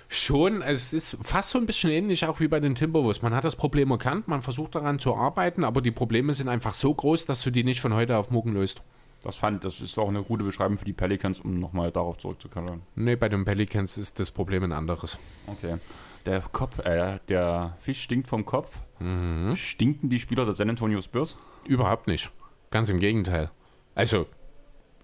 schon, 0.08 0.62
es 0.62 0.92
ist 0.92 1.16
fast 1.22 1.50
so 1.50 1.58
ein 1.58 1.66
bisschen 1.66 1.90
ähnlich 1.90 2.26
auch 2.26 2.38
wie 2.38 2.48
bei 2.48 2.60
den 2.60 2.74
Timberwolves. 2.74 3.22
Man 3.22 3.34
hat 3.34 3.44
das 3.44 3.56
Problem 3.56 3.90
erkannt, 3.90 4.28
man 4.28 4.42
versucht 4.42 4.76
daran 4.76 5.00
zu 5.00 5.16
arbeiten, 5.16 5.64
aber 5.64 5.80
die 5.80 5.90
Probleme 5.90 6.32
sind 6.34 6.48
einfach 6.48 6.74
so 6.74 6.94
groß, 6.94 7.26
dass 7.26 7.42
du 7.42 7.50
die 7.50 7.64
nicht 7.64 7.80
von 7.80 7.92
heute 7.94 8.16
auf 8.16 8.30
morgen 8.30 8.52
löst. 8.52 8.82
Das 9.26 9.34
fand, 9.34 9.64
das 9.64 9.80
ist 9.80 9.98
auch 9.98 10.08
eine 10.08 10.22
gute 10.22 10.44
Beschreibung 10.44 10.78
für 10.78 10.84
die 10.84 10.92
Pelicans, 10.92 11.40
um 11.40 11.58
nochmal 11.58 11.90
darauf 11.90 12.16
zurückzukommen. 12.16 12.82
Nee, 12.94 13.16
bei 13.16 13.28
den 13.28 13.44
Pelicans 13.44 13.98
ist 13.98 14.20
das 14.20 14.30
Problem 14.30 14.62
ein 14.62 14.70
anderes. 14.70 15.18
Okay. 15.48 15.78
Der 16.26 16.42
Kopf, 16.42 16.78
äh, 16.78 17.18
der 17.28 17.76
Fisch 17.80 18.00
stinkt 18.02 18.28
vom 18.28 18.46
Kopf. 18.46 18.78
Mhm. 19.00 19.56
Stinken 19.56 20.08
die 20.10 20.20
Spieler 20.20 20.44
der 20.44 20.54
San 20.54 20.70
Antonio 20.70 21.02
Spurs? 21.02 21.36
Überhaupt 21.66 22.06
nicht. 22.06 22.30
Ganz 22.70 22.88
im 22.88 23.00
Gegenteil. 23.00 23.50
Also, 23.96 24.28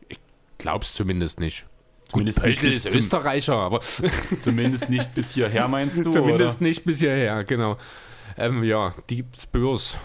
ich 0.09 0.21
glaub's 0.57 0.95
zumindest 0.95 1.41
nicht. 1.41 1.67
Zumindest 2.09 2.39
Gut, 2.39 2.47
nicht 2.47 2.63
ist 2.63 2.87
Österreicher, 2.87 3.57
aber. 3.57 3.81
Zumindest 4.41 4.89
nicht 4.89 5.17
bis 5.17 5.33
hierher, 5.33 5.67
meinst 5.67 6.07
du, 6.07 6.11
Zumindest 6.11 6.59
oder? 6.59 6.69
nicht 6.69 6.85
bis 6.85 7.01
hierher, 7.01 7.43
genau. 7.43 7.77
Ähm, 8.37 8.63
ja, 8.63 8.95
die 9.11 9.25
Spurs 9.37 9.99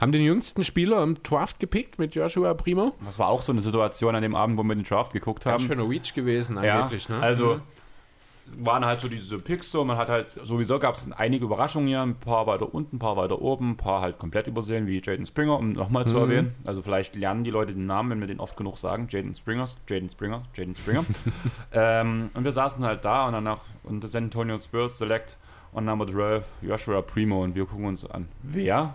haben 0.00 0.12
den 0.12 0.22
jüngsten 0.22 0.64
Spieler 0.64 1.02
im 1.02 1.22
Draft 1.22 1.58
gepickt 1.60 1.98
mit 1.98 2.14
Joshua 2.14 2.54
Primo. 2.54 2.92
Das 3.04 3.18
war 3.18 3.28
auch 3.28 3.42
so 3.42 3.52
eine 3.52 3.62
Situation 3.62 4.14
an 4.14 4.22
dem 4.22 4.34
Abend, 4.34 4.58
wo 4.58 4.62
wir 4.62 4.74
den 4.74 4.84
Draft 4.84 5.12
geguckt 5.12 5.44
Ganz 5.44 5.62
haben. 5.62 5.68
schöner 5.68 5.88
Reach 5.88 6.14
gewesen, 6.14 6.58
angeblich, 6.58 7.08
ja, 7.08 7.16
ne? 7.16 7.22
Also 7.22 7.54
Mhm. 7.54 8.64
waren 8.64 8.84
halt 8.84 9.00
so 9.00 9.08
diese 9.08 9.38
Picks 9.40 9.72
so, 9.72 9.84
man 9.84 9.96
hat 9.96 10.08
halt, 10.08 10.30
sowieso 10.32 10.78
gab 10.78 10.94
es 10.94 11.10
einige 11.12 11.44
Überraschungen 11.46 11.88
hier, 11.88 12.00
ein 12.02 12.14
paar 12.14 12.46
weiter 12.46 12.72
unten, 12.72 12.96
ein 12.96 12.98
paar 13.00 13.16
weiter 13.16 13.40
oben, 13.42 13.70
ein 13.72 13.76
paar 13.76 14.02
halt 14.02 14.18
komplett 14.18 14.46
übersehen, 14.46 14.86
wie 14.86 15.02
Jaden 15.04 15.26
Springer, 15.26 15.58
um 15.58 15.72
nochmal 15.72 16.06
zu 16.06 16.14
Mhm. 16.16 16.20
erwähnen. 16.22 16.54
Also 16.64 16.80
vielleicht 16.82 17.16
lernen 17.16 17.42
die 17.42 17.50
Leute 17.50 17.72
den 17.74 17.86
Namen, 17.86 18.10
wenn 18.10 18.20
wir 18.20 18.28
den 18.28 18.38
oft 18.38 18.56
genug 18.56 18.78
sagen. 18.78 19.08
Jaden 19.10 19.34
Springers, 19.34 19.78
Jaden 19.88 20.10
Springer, 20.10 20.42
Jaden 20.54 20.76
Springer. 20.76 21.04
ähm, 21.72 22.30
und 22.34 22.44
wir 22.44 22.52
saßen 22.52 22.84
halt 22.84 23.04
da 23.04 23.26
und 23.26 23.32
danach, 23.32 23.60
und 23.82 24.04
das 24.04 24.12
San 24.12 24.24
Antonio 24.24 24.58
Spurs 24.58 24.98
Select 24.98 25.38
on 25.74 25.84
Number 25.84 26.06
12, 26.06 26.44
Joshua 26.62 27.02
Primo 27.02 27.42
und 27.42 27.54
wir 27.54 27.66
gucken 27.66 27.84
uns 27.86 28.04
an. 28.08 28.28
Wer? 28.42 28.94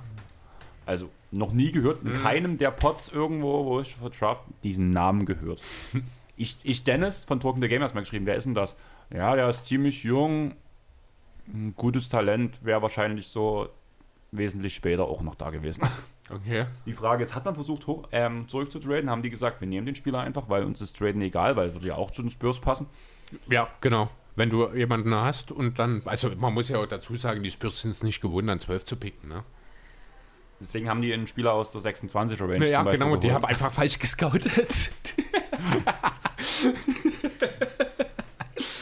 Also 0.85 1.09
noch 1.31 1.53
nie 1.53 1.71
gehört, 1.71 2.03
mit 2.03 2.15
Mhm. 2.15 2.21
keinem 2.23 2.57
der 2.57 2.71
Pots 2.71 3.09
irgendwo, 3.09 3.65
wo 3.65 3.79
ich 3.81 3.95
für 3.95 4.09
Draft 4.09 4.43
diesen 4.63 4.89
Namen 4.89 5.25
gehört. 5.25 5.61
Ich, 6.37 6.57
ich 6.63 6.83
Dennis 6.83 7.23
von 7.25 7.39
Talking 7.39 7.61
the 7.61 7.67
Game 7.67 7.83
hast 7.83 7.93
mal 7.93 7.99
geschrieben, 8.01 8.25
wer 8.25 8.35
ist 8.35 8.45
denn 8.45 8.55
das? 8.55 8.75
Ja, 9.13 9.35
der 9.35 9.47
ist 9.47 9.65
ziemlich 9.65 10.03
jung, 10.03 10.55
ein 11.47 11.75
gutes 11.75 12.09
Talent, 12.09 12.65
wäre 12.65 12.81
wahrscheinlich 12.81 13.27
so 13.27 13.69
wesentlich 14.31 14.73
später 14.73 15.03
auch 15.05 15.21
noch 15.21 15.35
da 15.35 15.49
gewesen. 15.51 15.83
Okay. 16.29 16.65
Die 16.85 16.93
Frage 16.93 17.23
ist, 17.23 17.35
hat 17.35 17.43
man 17.43 17.55
versucht, 17.55 17.87
hoch, 17.87 18.07
ähm, 18.13 18.47
zurückzutraden? 18.47 19.09
Haben 19.09 19.21
die 19.21 19.29
gesagt, 19.29 19.59
wir 19.59 19.67
nehmen 19.67 19.85
den 19.85 19.95
Spieler 19.95 20.21
einfach, 20.21 20.47
weil 20.47 20.63
uns 20.63 20.79
ist 20.79 20.97
Traden 20.97 21.21
egal, 21.21 21.57
weil 21.57 21.73
würde 21.73 21.87
ja 21.87 21.95
auch 21.95 22.09
zu 22.09 22.21
den 22.21 22.31
Spurs 22.31 22.61
passen? 22.61 22.87
Ja, 23.49 23.67
genau. 23.81 24.09
Wenn 24.37 24.49
du 24.49 24.69
jemanden 24.73 25.13
hast 25.13 25.51
und 25.51 25.77
dann, 25.77 26.01
also 26.05 26.31
man 26.37 26.53
muss 26.53 26.69
ja 26.69 26.79
auch 26.79 26.85
dazu 26.87 27.17
sagen, 27.17 27.43
die 27.43 27.51
Spurs 27.51 27.81
sind 27.81 27.91
es 27.91 28.01
nicht 28.01 28.21
gewohnt, 28.21 28.49
an 28.49 28.61
12 28.61 28.85
zu 28.85 28.95
picken, 28.95 29.27
ne? 29.27 29.43
Deswegen 30.61 30.87
haben 30.87 31.01
die 31.01 31.11
einen 31.11 31.25
Spieler 31.25 31.53
aus 31.53 31.71
der 31.71 31.81
26er 31.81 32.41
Range 32.47 32.69
Ja, 32.69 32.83
genau, 32.83 33.15
die 33.15 33.27
geholt. 33.27 33.33
haben 33.33 33.45
einfach 33.45 33.71
falsch 33.71 33.97
gescoutet. 33.99 34.91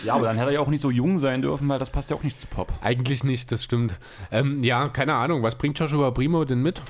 Ja, 0.04 0.16
aber 0.16 0.28
dann 0.28 0.38
hätte 0.38 0.50
er 0.50 0.54
ja 0.56 0.60
auch 0.62 0.70
nicht 0.70 0.82
so 0.82 0.90
jung 0.90 1.18
sein 1.18 1.42
dürfen, 1.42 1.68
weil 1.68 1.78
das 1.78 1.90
passt 1.90 2.10
ja 2.10 2.16
auch 2.16 2.24
nicht 2.24 2.40
zu 2.40 2.48
Pop. 2.48 2.74
Eigentlich 2.82 3.24
nicht, 3.24 3.52
das 3.52 3.64
stimmt. 3.64 3.98
Ähm, 4.32 4.64
ja, 4.64 4.88
keine 4.90 5.14
Ahnung, 5.14 5.44
was 5.44 5.58
bringt 5.58 5.78
Joshua 5.78 6.12
Primo 6.12 6.46
denn 6.46 6.62
mit? 6.62 6.82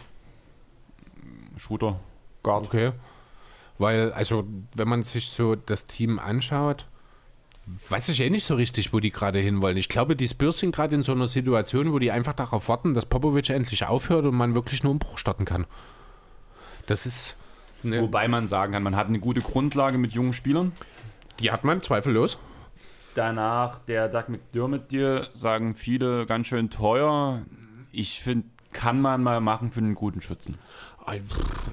Shooter, 1.58 2.00
Guard. 2.43 2.66
Okay. 2.66 2.92
Weil, 3.80 4.14
also, 4.14 4.45
wenn 4.76 4.88
man 4.88 5.03
sich 5.03 5.30
so 5.30 5.56
das 5.56 5.88
Team 5.88 6.19
anschaut, 6.19 6.85
weiß 7.89 8.09
ich 8.09 8.22
eh 8.22 8.30
nicht 8.30 8.45
so 8.45 8.56
richtig, 8.56 8.93
wo 8.93 8.99
die 8.99 9.11
gerade 9.11 9.39
hinwollen. 9.39 9.77
Ich 9.77 9.89
glaube, 9.89 10.15
die 10.15 10.27
Spurs 10.27 10.59
sind 10.59 10.75
gerade 10.75 10.95
in 10.95 11.03
so 11.03 11.11
einer 11.11 11.27
Situation, 11.27 11.91
wo 11.91 11.99
die 11.99 12.11
einfach 12.11 12.33
darauf 12.33 12.69
warten, 12.69 12.93
dass 12.93 13.06
Popovic 13.06 13.49
endlich 13.49 13.85
aufhört 13.85 14.25
und 14.25 14.35
man 14.35 14.56
wirklich 14.56 14.81
einen 14.81 14.91
Umbruch 14.91 15.17
starten 15.17 15.45
kann. 15.45 15.65
Das 16.88 17.06
ist. 17.06 17.35
Wobei 17.83 18.27
man 18.27 18.48
sagen 18.48 18.73
kann, 18.73 18.83
man 18.83 18.95
hat 18.95 19.07
eine 19.07 19.19
gute 19.19 19.41
Grundlage 19.41 19.98
mit 19.98 20.11
jungen 20.11 20.33
Spielern. 20.33 20.73
Die 21.39 21.51
hat 21.51 21.64
man, 21.64 21.81
zweifellos. 21.81 22.38
Danach 23.15 23.80
der 23.80 24.09
Doug 24.09 24.25
McDermott 24.27 24.91
Deal, 24.91 25.27
sagen 25.33 25.75
viele 25.75 26.25
ganz 26.25 26.48
schön 26.48 26.69
teuer. 26.69 27.43
Ich 27.91 28.19
finde, 28.19 28.48
kann 28.73 29.01
man 29.01 29.23
mal 29.23 29.39
machen 29.39 29.72
für 29.72 29.80
einen 29.80 29.95
guten 29.95 30.22
Schützen. 30.22 30.57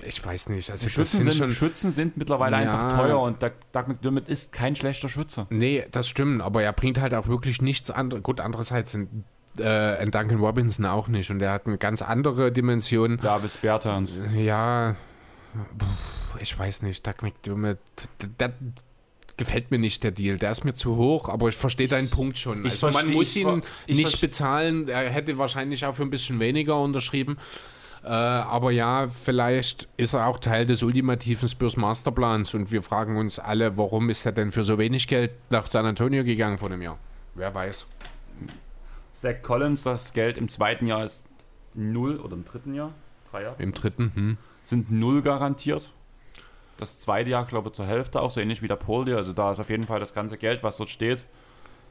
Ich 0.06 0.24
weiß 0.24 0.48
nicht. 0.48 0.70
Also, 0.70 0.88
Schützen, 0.88 1.22
sind 1.24 1.34
schon- 1.34 1.50
Schützen 1.50 1.90
sind 1.90 2.16
mittlerweile 2.16 2.56
Ja. 2.56 2.62
einfach 2.62 2.96
teuer 2.96 3.20
und 3.20 3.42
Doug, 3.42 3.52
Doug 3.72 3.88
McDermott 3.88 4.28
ist 4.28 4.52
kein 4.52 4.74
schlechter 4.76 5.08
Schütze. 5.08 5.46
Nee, 5.50 5.84
das 5.90 6.08
stimmt, 6.08 6.40
aber 6.42 6.62
er 6.62 6.72
bringt 6.72 7.00
halt 7.00 7.12
auch 7.12 7.26
wirklich 7.26 7.60
nichts 7.60 7.90
anderes. 7.90 8.22
Gut, 8.22 8.40
andererseits 8.40 8.92
sind 8.92 9.24
äh, 9.58 10.04
Duncan 10.06 10.38
Robinson 10.38 10.84
auch 10.86 11.08
nicht 11.08 11.30
und 11.30 11.40
er 11.40 11.52
hat 11.52 11.66
eine 11.66 11.78
ganz 11.78 12.02
andere 12.02 12.52
Dimension. 12.52 13.18
Davis 13.22 13.56
Bertans. 13.56 14.18
Ja, 14.36 14.94
ich 16.40 16.58
weiß 16.58 16.82
nicht, 16.82 17.06
Doug 17.06 17.14
McDermott, 17.22 17.78
der, 18.20 18.28
der 18.38 18.52
gefällt 19.38 19.70
mir 19.70 19.78
nicht, 19.78 20.02
der 20.02 20.10
Deal. 20.12 20.38
Der 20.38 20.50
ist 20.50 20.64
mir 20.64 20.74
zu 20.74 20.96
hoch, 20.96 21.28
aber 21.28 21.48
ich 21.48 21.56
verstehe 21.56 21.88
deinen 21.88 22.08
Punkt 22.10 22.38
schon. 22.38 22.64
Also 22.64 22.86
man 22.86 23.06
versteh- 23.06 23.12
muss 23.12 23.36
ich 23.36 23.44
ihn 23.44 23.62
nicht 23.88 24.20
bezahlen. 24.20 24.88
Er 24.88 25.10
hätte 25.10 25.36
wahrscheinlich 25.38 25.84
auch 25.84 25.94
für 25.94 26.02
ein 26.02 26.10
bisschen 26.10 26.38
weniger 26.40 26.80
unterschrieben. 26.80 27.36
Äh, 28.06 28.10
aber 28.10 28.70
ja, 28.70 29.08
vielleicht 29.08 29.88
ist 29.96 30.14
er 30.14 30.28
auch 30.28 30.38
Teil 30.38 30.64
des 30.64 30.84
ultimativen 30.84 31.48
Spurs 31.48 31.76
Masterplans 31.76 32.54
und 32.54 32.70
wir 32.70 32.84
fragen 32.84 33.16
uns 33.16 33.40
alle, 33.40 33.76
warum 33.76 34.10
ist 34.10 34.24
er 34.24 34.30
denn 34.30 34.52
für 34.52 34.62
so 34.62 34.78
wenig 34.78 35.08
Geld 35.08 35.32
nach 35.50 35.68
San 35.68 35.86
Antonio 35.86 36.22
gegangen 36.22 36.56
vor 36.58 36.70
einem 36.70 36.82
Jahr? 36.82 36.98
Wer 37.34 37.52
weiß. 37.52 37.88
Zach 39.12 39.42
Collins, 39.42 39.82
das 39.82 40.12
Geld 40.12 40.38
im 40.38 40.48
zweiten 40.48 40.86
Jahr 40.86 41.04
ist 41.04 41.26
null 41.74 42.20
oder 42.20 42.34
im 42.34 42.44
dritten 42.44 42.74
Jahr? 42.74 42.92
Drei 43.32 43.42
Jahre? 43.42 43.60
Im 43.60 43.74
dritten, 43.74 44.12
hm. 44.14 44.38
Sind 44.62 44.92
null 44.92 45.22
garantiert. 45.22 45.92
Das 46.76 47.00
zweite 47.00 47.30
Jahr, 47.30 47.44
glaube 47.44 47.70
ich, 47.70 47.74
zur 47.74 47.86
Hälfte 47.86 48.22
auch, 48.22 48.30
so 48.30 48.40
ähnlich 48.40 48.62
wie 48.62 48.68
der 48.68 48.76
Deal. 48.76 49.16
Also 49.16 49.32
da 49.32 49.50
ist 49.50 49.58
auf 49.58 49.68
jeden 49.68 49.84
Fall 49.84 49.98
das 49.98 50.14
ganze 50.14 50.38
Geld, 50.38 50.62
was 50.62 50.76
dort 50.76 50.90
steht, 50.90 51.26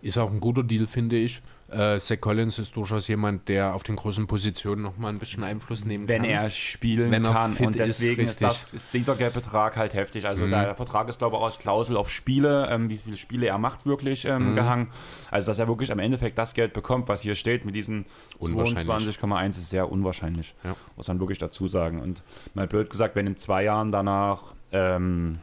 Ist 0.01 0.17
auch 0.17 0.31
ein 0.31 0.39
guter 0.39 0.63
Deal, 0.63 0.87
finde 0.87 1.17
ich. 1.17 1.41
Äh, 1.67 1.99
Zach 1.99 2.21
Collins 2.21 2.59
ist 2.59 2.75
durchaus 2.75 3.07
jemand, 3.07 3.49
der 3.49 3.73
auf 3.73 3.81
den 3.81 3.95
großen 3.95 4.27
Positionen 4.27 4.83
nochmal 4.83 5.11
ein 5.11 5.17
bisschen 5.17 5.43
Einfluss 5.43 5.83
nehmen 5.83 6.07
wenn 6.07 6.21
kann. 6.21 6.29
er 6.31 6.49
spielen 6.51 7.09
Wenn 7.09 7.25
er 7.25 7.31
kann. 7.33 7.53
fit 7.53 7.65
und 7.65 7.79
deswegen 7.79 8.21
ist, 8.21 8.33
ist, 8.33 8.41
das, 8.43 8.73
ist 8.75 8.93
dieser 8.93 9.15
Geldbetrag 9.15 9.75
halt 9.75 9.95
heftig. 9.95 10.27
Also 10.27 10.45
Mhm. 10.45 10.51
der 10.51 10.75
Vertrag 10.75 11.09
ist, 11.09 11.17
glaube 11.17 11.35
ich, 11.35 11.41
auch 11.41 11.45
aus 11.47 11.57
Klausel 11.57 11.97
auf 11.97 12.11
Spiele, 12.11 12.67
ähm, 12.69 12.89
wie 12.89 12.97
viele 12.99 13.17
Spiele 13.17 13.47
er 13.47 13.57
macht, 13.57 13.87
wirklich 13.87 14.25
ähm, 14.25 14.51
Mhm. 14.51 14.55
gehangen. 14.55 14.87
Also 15.31 15.47
dass 15.49 15.57
er 15.57 15.67
wirklich 15.67 15.91
am 15.91 15.97
Endeffekt 15.97 16.37
das 16.37 16.53
Geld 16.53 16.71
bekommt, 16.73 17.07
was 17.07 17.21
hier 17.23 17.33
steht, 17.33 17.65
mit 17.65 17.73
diesen 17.75 18.05
Unwahrscheinlich. 18.37 18.85
22,1 18.85 19.49
ist 19.57 19.69
sehr 19.71 19.91
unwahrscheinlich. 19.91 20.53
Ja. 20.63 20.75
Muss 20.95 21.07
man 21.07 21.19
wirklich 21.19 21.39
dazu 21.39 21.67
sagen. 21.67 21.99
Und 21.99 22.21
mal 22.53 22.67
blöd 22.67 22.91
gesagt, 22.91 23.15
wenn 23.15 23.25
in 23.25 23.37
zwei 23.37 23.63
Jahren 23.63 23.91
danach 23.91 24.53
ähm, 24.71 25.39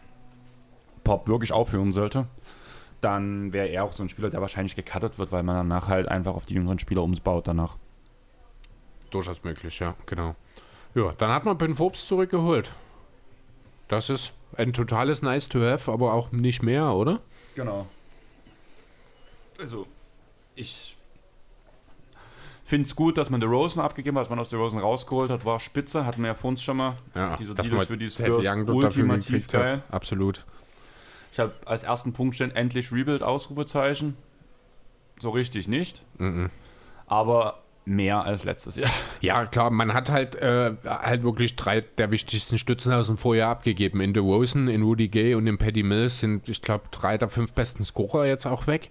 Pop 1.04 1.26
wirklich 1.26 1.52
aufhören 1.52 1.92
sollte, 1.92 2.26
dann 3.02 3.52
wäre 3.52 3.66
er 3.68 3.84
auch 3.84 3.92
so 3.92 4.02
ein 4.02 4.08
Spieler, 4.08 4.30
der 4.30 4.40
wahrscheinlich 4.40 4.76
gecuttet 4.76 5.18
wird, 5.18 5.32
weil 5.32 5.42
man 5.42 5.56
danach 5.56 5.88
halt 5.88 6.08
einfach 6.08 6.34
auf 6.34 6.46
die 6.46 6.54
jüngeren 6.54 6.78
Spieler 6.78 7.02
umbaut 7.02 7.46
danach. 7.48 7.76
Durchaus 9.10 9.42
möglich, 9.44 9.78
ja, 9.80 9.94
genau. 10.06 10.34
Ja, 10.94 11.12
dann 11.18 11.30
hat 11.30 11.44
man 11.44 11.58
Ben 11.58 11.74
Forbes 11.74 12.06
zurückgeholt. 12.06 12.72
Das 13.88 14.08
ist 14.08 14.32
ein 14.56 14.72
totales 14.72 15.20
Nice 15.22 15.48
to 15.48 15.60
have, 15.60 15.90
aber 15.90 16.14
auch 16.14 16.32
nicht 16.32 16.62
mehr, 16.62 16.92
oder? 16.92 17.20
Genau. 17.54 17.86
Also, 19.60 19.86
ich 20.54 20.96
finde 22.64 22.86
es 22.86 22.96
gut, 22.96 23.18
dass 23.18 23.28
man 23.30 23.40
The 23.40 23.46
Rosen 23.46 23.80
abgegeben 23.80 24.16
hat, 24.16 24.24
dass 24.24 24.30
man 24.30 24.38
aus 24.38 24.50
The 24.50 24.56
Rosen 24.56 24.78
rausgeholt 24.78 25.30
hat, 25.30 25.44
war 25.44 25.60
spitze, 25.60 26.06
hatten 26.06 26.22
wir 26.22 26.28
ja 26.28 26.34
vor 26.34 26.48
uns 26.48 26.62
schon 26.62 26.76
mal. 26.78 26.96
Ja, 27.14 27.36
Dieser 27.36 27.54
dass 27.54 27.64
Deal 27.66 27.74
man 27.74 27.82
ist 27.82 27.88
für 27.88 27.98
die 27.98 28.10
Spurs 28.10 28.46
ultimativ 28.68 29.44
hat. 29.44 29.52
geil. 29.52 29.82
Absolut. 29.90 30.46
Ich 31.32 31.38
habe 31.38 31.52
als 31.64 31.82
ersten 31.82 32.12
Punkt 32.12 32.34
stehen, 32.34 32.54
endlich 32.54 32.92
Rebuild, 32.92 33.22
Ausrufezeichen. 33.22 34.16
So 35.18 35.30
richtig 35.30 35.66
nicht. 35.66 36.04
Mhm. 36.18 36.50
Aber 37.06 37.62
mehr 37.84 38.24
als 38.24 38.44
letztes 38.44 38.76
Jahr. 38.76 38.90
Ja, 39.20 39.46
klar, 39.46 39.70
man 39.70 39.94
hat 39.94 40.10
halt, 40.10 40.34
äh, 40.36 40.74
halt 40.84 41.22
wirklich 41.22 41.54
drei 41.54 41.80
der 41.80 42.10
wichtigsten 42.10 42.58
Stützen 42.58 42.92
aus 42.92 43.06
dem 43.06 43.16
Vorjahr 43.16 43.50
abgegeben. 43.50 44.00
In 44.00 44.14
DeRozan, 44.14 44.68
in 44.68 44.82
Rudy 44.82 45.08
Gay 45.08 45.34
und 45.34 45.46
in 45.46 45.58
Paddy 45.58 45.84
Mills 45.84 46.18
sind, 46.18 46.48
ich 46.48 46.60
glaube, 46.60 46.84
drei 46.90 47.18
der 47.18 47.28
fünf 47.28 47.52
besten 47.52 47.84
Scorer 47.84 48.26
jetzt 48.26 48.46
auch 48.46 48.66
weg. 48.66 48.90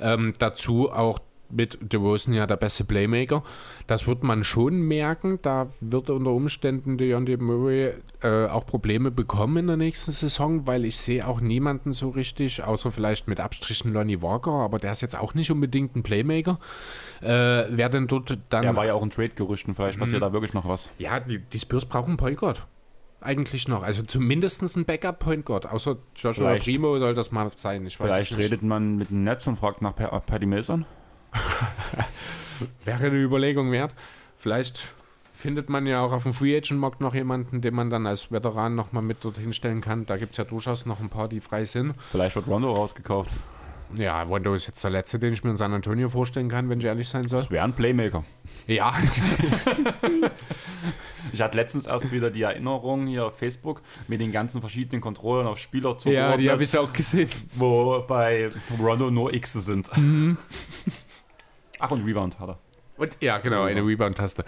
Ähm, 0.00 0.32
dazu 0.38 0.90
auch 0.90 1.18
mit 1.52 1.78
DeRozan 1.92 2.34
ja 2.34 2.46
der 2.46 2.56
beste 2.56 2.84
Playmaker. 2.84 3.42
Das 3.86 4.06
wird 4.06 4.22
man 4.22 4.44
schon 4.44 4.80
merken. 4.82 5.38
Da 5.42 5.68
wird 5.80 6.10
unter 6.10 6.30
Umständen 6.30 6.98
DeJounte 6.98 7.36
Murray 7.38 7.92
äh, 8.22 8.46
auch 8.46 8.66
Probleme 8.66 9.10
bekommen 9.10 9.56
in 9.58 9.66
der 9.68 9.76
nächsten 9.76 10.12
Saison, 10.12 10.66
weil 10.66 10.84
ich 10.84 10.96
sehe 10.98 11.26
auch 11.26 11.40
niemanden 11.40 11.92
so 11.92 12.10
richtig, 12.10 12.62
außer 12.62 12.90
vielleicht 12.90 13.28
mit 13.28 13.40
Abstrichen 13.40 13.92
Lonnie 13.92 14.22
Walker, 14.22 14.50
aber 14.52 14.78
der 14.78 14.92
ist 14.92 15.00
jetzt 15.00 15.18
auch 15.18 15.34
nicht 15.34 15.50
unbedingt 15.50 15.96
ein 15.96 16.02
Playmaker. 16.02 16.58
Äh, 17.22 17.26
wer 17.70 17.88
denn 17.88 18.06
dort 18.06 18.38
dann... 18.48 18.64
Er 18.64 18.76
war 18.76 18.86
ja 18.86 18.94
auch 18.94 19.02
ein 19.02 19.10
Trade-Gerüchten, 19.10 19.74
vielleicht 19.74 19.98
passiert 19.98 20.20
Mhm. 20.20 20.26
da 20.26 20.32
wirklich 20.32 20.54
noch 20.54 20.68
was. 20.68 20.90
Ja, 20.98 21.20
die, 21.20 21.38
die 21.38 21.58
Spurs 21.58 21.84
brauchen 21.86 22.16
Guard. 22.16 22.66
Eigentlich 23.22 23.68
noch. 23.68 23.82
Also 23.82 24.02
zumindest 24.02 24.62
ein 24.76 24.84
Backup-Point 24.86 25.44
Guard. 25.44 25.66
Außer 25.66 25.96
Joshua 26.16 26.48
Vielleicht- 26.52 26.64
Primo 26.64 26.98
soll 26.98 27.12
das 27.12 27.30
mal 27.32 27.50
sein. 27.54 27.84
Ich 27.86 28.00
weiß 28.00 28.06
Vielleicht 28.28 28.38
redet 28.38 28.62
man 28.62 28.96
mit 28.96 29.10
dem 29.10 29.24
Netz 29.24 29.46
und 29.46 29.56
fragt 29.56 29.82
nach 29.82 29.94
Pa- 29.94 30.20
Paddy 30.20 30.46
Mills 30.46 30.70
an. 30.70 30.86
Wäre 32.84 33.06
eine 33.06 33.16
Überlegung 33.16 33.72
wert. 33.72 33.94
Vielleicht 34.36 34.88
findet 35.32 35.70
man 35.70 35.86
ja 35.86 36.02
auch 36.02 36.12
auf 36.12 36.24
dem 36.24 36.34
Free 36.34 36.56
Agent 36.56 36.78
Markt 36.80 37.00
noch 37.00 37.14
jemanden, 37.14 37.62
den 37.62 37.74
man 37.74 37.90
dann 37.90 38.06
als 38.06 38.30
Veteran 38.30 38.74
nochmal 38.74 39.02
mit 39.02 39.24
dorthin 39.24 39.52
stellen 39.52 39.80
kann. 39.80 40.06
Da 40.06 40.16
gibt 40.16 40.32
es 40.32 40.36
ja 40.36 40.44
durchaus 40.44 40.86
noch 40.86 41.00
ein 41.00 41.08
paar, 41.08 41.28
die 41.28 41.40
frei 41.40 41.64
sind. 41.64 41.94
Vielleicht 42.10 42.36
wird 42.36 42.46
Rondo 42.46 42.72
rausgekauft. 42.72 43.32
Ja, 43.94 44.22
Rondo 44.22 44.54
ist 44.54 44.66
jetzt 44.66 44.84
der 44.84 44.90
letzte, 44.90 45.18
den 45.18 45.32
ich 45.32 45.42
mir 45.42 45.50
in 45.50 45.56
San 45.56 45.72
Antonio 45.72 46.08
vorstellen 46.08 46.48
kann, 46.48 46.68
wenn 46.68 46.78
ich 46.78 46.84
ehrlich 46.84 47.08
sein 47.08 47.26
soll. 47.26 47.40
Das 47.40 47.50
wäre 47.50 47.64
ein 47.64 47.74
Playmaker. 47.74 48.24
Ja. 48.66 48.94
Ich 51.32 51.40
hatte 51.42 51.56
letztens 51.56 51.86
erst 51.86 52.12
wieder 52.12 52.30
die 52.30 52.42
Erinnerung 52.42 53.06
hier 53.06 53.26
auf 53.26 53.38
Facebook 53.38 53.82
mit 54.08 54.20
den 54.20 54.32
ganzen 54.32 54.60
verschiedenen 54.60 55.00
Controllern 55.00 55.46
auf 55.46 55.58
Spieler 55.58 55.96
zu 55.98 56.10
Ja, 56.10 56.36
die 56.36 56.50
habe 56.50 56.64
ich 56.64 56.76
auch 56.76 56.92
gesehen. 56.92 57.28
Wo 57.54 58.02
bei 58.06 58.50
Rondo 58.78 59.10
nur 59.10 59.32
X 59.34 59.52
sind. 59.52 59.94
Mhm. 59.96 60.38
Ach, 61.80 61.90
und 61.90 62.04
Rebound 62.04 62.38
hat 62.38 62.48
er. 62.50 62.58
Und 62.96 63.16
ja, 63.20 63.38
genau, 63.38 63.64
eine 63.64 63.80
Rebound-Taste. 63.84 64.44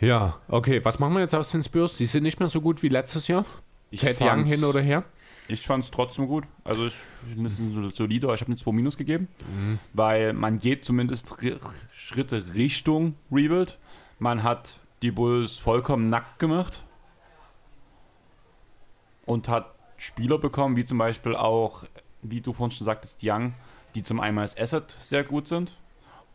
Ja, 0.00 0.38
okay. 0.48 0.84
Was 0.84 0.98
machen 0.98 1.14
wir 1.14 1.20
jetzt 1.20 1.34
aus 1.34 1.50
den 1.50 1.62
Spurs? 1.62 1.96
Die 1.96 2.06
sind 2.06 2.22
nicht 2.22 2.40
mehr 2.40 2.48
so 2.48 2.60
gut 2.60 2.82
wie 2.82 2.88
letztes 2.88 3.28
Jahr. 3.28 3.44
Ted 3.96 4.20
Young 4.20 4.44
hin 4.44 4.64
oder 4.64 4.80
her. 4.80 5.04
Ich 5.48 5.66
fand 5.66 5.84
es 5.84 5.90
trotzdem 5.90 6.26
gut. 6.26 6.44
Also 6.64 6.86
ich 6.86 6.94
finde 6.94 7.48
es 7.48 7.58
ein 7.58 7.90
solider. 7.94 8.32
Ich 8.32 8.40
habe 8.40 8.48
eine 8.48 8.56
2 8.56 8.72
Minus 8.72 8.96
gegeben, 8.96 9.28
Mhm. 9.54 9.78
weil 9.92 10.32
man 10.32 10.58
geht 10.58 10.84
zumindest 10.84 11.28
ri- 11.42 11.58
Schritte 11.94 12.54
Richtung 12.54 13.14
Rebuild. 13.30 13.78
Man 14.18 14.42
hat 14.42 14.74
die 15.02 15.10
Bulls 15.10 15.58
vollkommen 15.58 16.08
nackt 16.08 16.38
gemacht 16.38 16.82
und 19.26 19.48
hat 19.48 19.74
Spieler 19.96 20.38
bekommen, 20.38 20.76
wie 20.76 20.84
zum 20.84 20.98
Beispiel 20.98 21.36
auch, 21.36 21.84
wie 22.22 22.40
du 22.40 22.52
vorhin 22.52 22.70
schon 22.76 22.84
sagtest, 22.86 23.20
Young, 23.22 23.54
die 23.94 24.02
zum 24.02 24.20
einen 24.20 24.38
als 24.38 24.56
Asset 24.56 24.96
sehr 25.00 25.22
gut 25.24 25.46
sind 25.46 25.72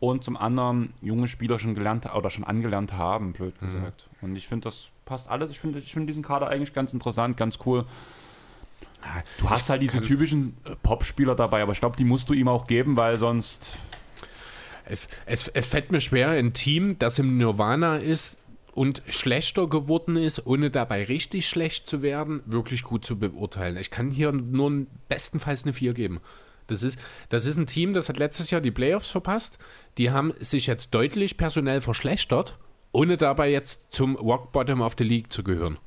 und 0.00 0.22
zum 0.24 0.36
anderen 0.36 0.92
junge 1.02 1.26
Spieler 1.28 1.58
schon 1.58 1.74
gelernt 1.74 2.12
oder 2.14 2.30
schon 2.30 2.44
angelernt 2.44 2.92
haben, 2.92 3.32
blöd 3.32 3.54
Mhm. 3.60 3.66
gesagt. 3.66 4.08
Und 4.20 4.36
ich 4.36 4.46
finde, 4.46 4.64
das 4.64 4.88
passt 5.04 5.28
alles. 5.28 5.50
Ich 5.50 5.58
finde 5.58 5.78
ich 5.80 5.92
finde 5.92 6.06
diesen 6.06 6.22
Kader 6.22 6.48
eigentlich 6.48 6.72
ganz 6.72 6.92
interessant, 6.92 7.36
ganz 7.36 7.58
cool. 7.66 7.84
Du 9.38 9.48
hast 9.48 9.70
halt 9.70 9.80
diese 9.80 10.00
typischen 10.02 10.56
äh, 10.64 10.74
Pop-Spieler 10.82 11.34
dabei, 11.34 11.62
aber 11.62 11.72
ich 11.72 11.80
glaube, 11.80 11.96
die 11.96 12.04
musst 12.04 12.28
du 12.28 12.32
ihm 12.34 12.48
auch 12.48 12.66
geben, 12.66 12.96
weil 12.96 13.16
sonst. 13.16 13.76
Es, 14.90 15.08
es, 15.26 15.48
es 15.48 15.66
fällt 15.66 15.92
mir 15.92 16.00
schwer, 16.00 16.30
ein 16.30 16.54
Team, 16.54 16.98
das 16.98 17.18
im 17.18 17.36
Nirvana 17.36 17.96
ist 17.98 18.38
und 18.72 19.02
schlechter 19.08 19.66
geworden 19.68 20.16
ist, 20.16 20.46
ohne 20.46 20.70
dabei 20.70 21.04
richtig 21.04 21.46
schlecht 21.48 21.86
zu 21.86 22.00
werden, 22.00 22.42
wirklich 22.46 22.82
gut 22.84 23.04
zu 23.04 23.18
beurteilen. 23.18 23.76
Ich 23.76 23.90
kann 23.90 24.10
hier 24.10 24.32
nur 24.32 24.86
bestenfalls 25.08 25.64
eine 25.64 25.74
4 25.74 25.92
geben. 25.92 26.20
Das 26.68 26.82
ist, 26.82 26.98
das 27.30 27.44
ist 27.46 27.56
ein 27.56 27.66
Team, 27.66 27.92
das 27.94 28.08
hat 28.08 28.18
letztes 28.18 28.50
Jahr 28.50 28.60
die 28.60 28.70
Playoffs 28.70 29.10
verpasst. 29.10 29.58
Die 29.98 30.10
haben 30.10 30.32
sich 30.38 30.66
jetzt 30.66 30.94
deutlich 30.94 31.36
personell 31.36 31.80
verschlechtert, 31.80 32.56
ohne 32.92 33.16
dabei 33.16 33.50
jetzt 33.50 33.80
zum 33.90 34.14
Rock 34.16 34.52
Bottom 34.52 34.80
of 34.80 34.94
the 34.96 35.04
League 35.04 35.32
zu 35.32 35.42
gehören. 35.42 35.78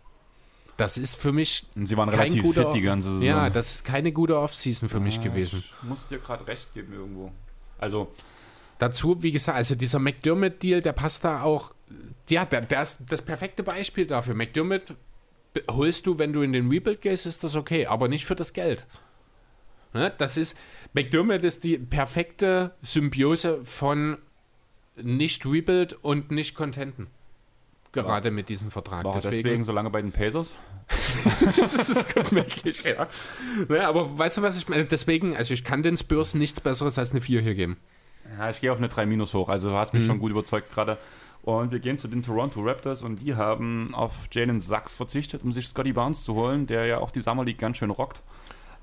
Das 0.78 0.98
ist 0.98 1.16
für 1.22 1.32
mich. 1.32 1.66
Und 1.76 1.86
sie 1.86 1.96
waren 1.98 2.10
relativ 2.10 2.42
guter- 2.44 2.66
fit 2.66 2.76
die 2.76 2.82
ganze 2.82 3.10
Saison. 3.14 3.24
Ja, 3.28 3.50
das 3.50 3.74
ist 3.76 3.86
keine 3.86 4.12
gute 4.12 4.38
Offseason 4.40 4.90
für 4.90 5.00
mich 5.00 5.20
Ah, 5.20 5.24
gewesen. 5.24 5.64
Ich 5.84 5.88
muss 5.88 6.08
dir 6.08 6.18
gerade 6.18 6.46
recht 6.48 6.74
geben 6.74 6.94
irgendwo. 6.94 7.32
Also, 7.80 8.12
Dazu, 8.80 9.22
wie 9.22 9.32
gesagt, 9.32 9.56
also 9.60 9.76
dieser 9.76 10.00
McDermott-Deal, 10.00 10.82
der 10.82 10.94
passt 10.94 11.24
da 11.24 11.44
auch. 11.44 11.72
Ja, 12.30 12.46
der, 12.46 12.62
der 12.62 12.82
ist 12.82 13.02
das 13.10 13.22
perfekte 13.22 13.62
Beispiel 13.62 14.08
dafür. 14.08 14.34
McDermott 14.34 14.96
holst 15.70 16.08
du, 16.08 16.18
wenn 16.18 16.34
du 16.34 16.42
in 16.42 16.52
den 16.52 16.68
Rebuild 16.70 17.00
gehst, 17.02 17.28
ist 17.28 17.44
das 17.44 17.56
okay, 17.56 17.86
aber 17.86 18.08
nicht 18.08 18.26
für 18.26 18.34
das 18.36 18.54
Geld. 18.54 18.88
Ne? 19.94 20.14
Das 20.18 20.38
ist. 20.38 20.58
McDermott 20.94 21.44
ist 21.44 21.64
die 21.64 21.78
perfekte 21.78 22.72
Symbiose 22.82 23.64
von 23.64 24.18
nicht 24.96 25.46
Rebuild 25.46 25.94
und 26.02 26.32
nicht 26.32 26.56
Contenten. 26.56 27.08
Gerade 27.94 28.32
mit 28.32 28.48
diesem 28.50 28.72
Vertrag. 28.72 29.04
war 29.04 29.16
er 29.16 29.22
deswegen 29.22 29.64
so 29.64 29.72
lange 29.74 29.90
bei 29.90 30.02
den 30.02 30.12
Pacers? 30.12 30.56
das 31.58 31.90
ist 31.90 32.14
gut 32.14 32.32
möglich, 32.32 32.84
ja. 32.84 33.08
Naja, 33.68 33.90
aber 33.90 34.18
weißt 34.18 34.38
du, 34.38 34.42
was 34.42 34.58
ich 34.58 34.70
meine? 34.70 34.86
Deswegen, 34.86 35.36
also 35.36 35.54
ich 35.54 35.64
kann 35.64 35.84
den 35.84 35.98
Spurs 35.98 36.34
nichts 36.34 36.60
Besseres 36.62 36.98
als 36.98 37.12
eine 37.12 37.22
4 37.22 37.42
hier 37.42 37.56
geben. 37.56 37.78
Ja, 38.38 38.50
ich 38.50 38.62
gehe 38.62 38.72
auf 38.72 38.78
eine 38.78 38.88
3 38.90 39.06
Minus 39.06 39.34
hoch. 39.34 39.50
Also 39.50 39.70
du 39.70 39.76
hast 39.76 39.94
mich 39.94 40.04
Mhm. 40.04 40.08
schon 40.08 40.20
gut 40.20 40.32
überzeugt 40.32 40.74
gerade. 40.74 40.98
Und 41.44 41.72
wir 41.72 41.80
gehen 41.80 41.98
zu 41.98 42.08
den 42.08 42.22
Toronto 42.24 42.62
Raptors 42.62 43.02
und 43.02 43.18
die 43.18 43.36
haben 43.36 43.94
auf 43.96 44.28
Jalen 44.32 44.62
Sachs 44.62 44.96
verzichtet, 44.96 45.44
um 45.44 45.52
sich 45.52 45.68
Scotty 45.68 45.92
Barnes 45.92 46.24
zu 46.24 46.36
holen, 46.36 46.68
der 46.68 46.86
ja 46.86 47.00
auch 47.00 47.12
die 47.12 47.22
Summer 47.22 47.44
League 47.44 47.58
ganz 47.58 47.78
schön 47.78 47.90
rockt. 47.90 48.22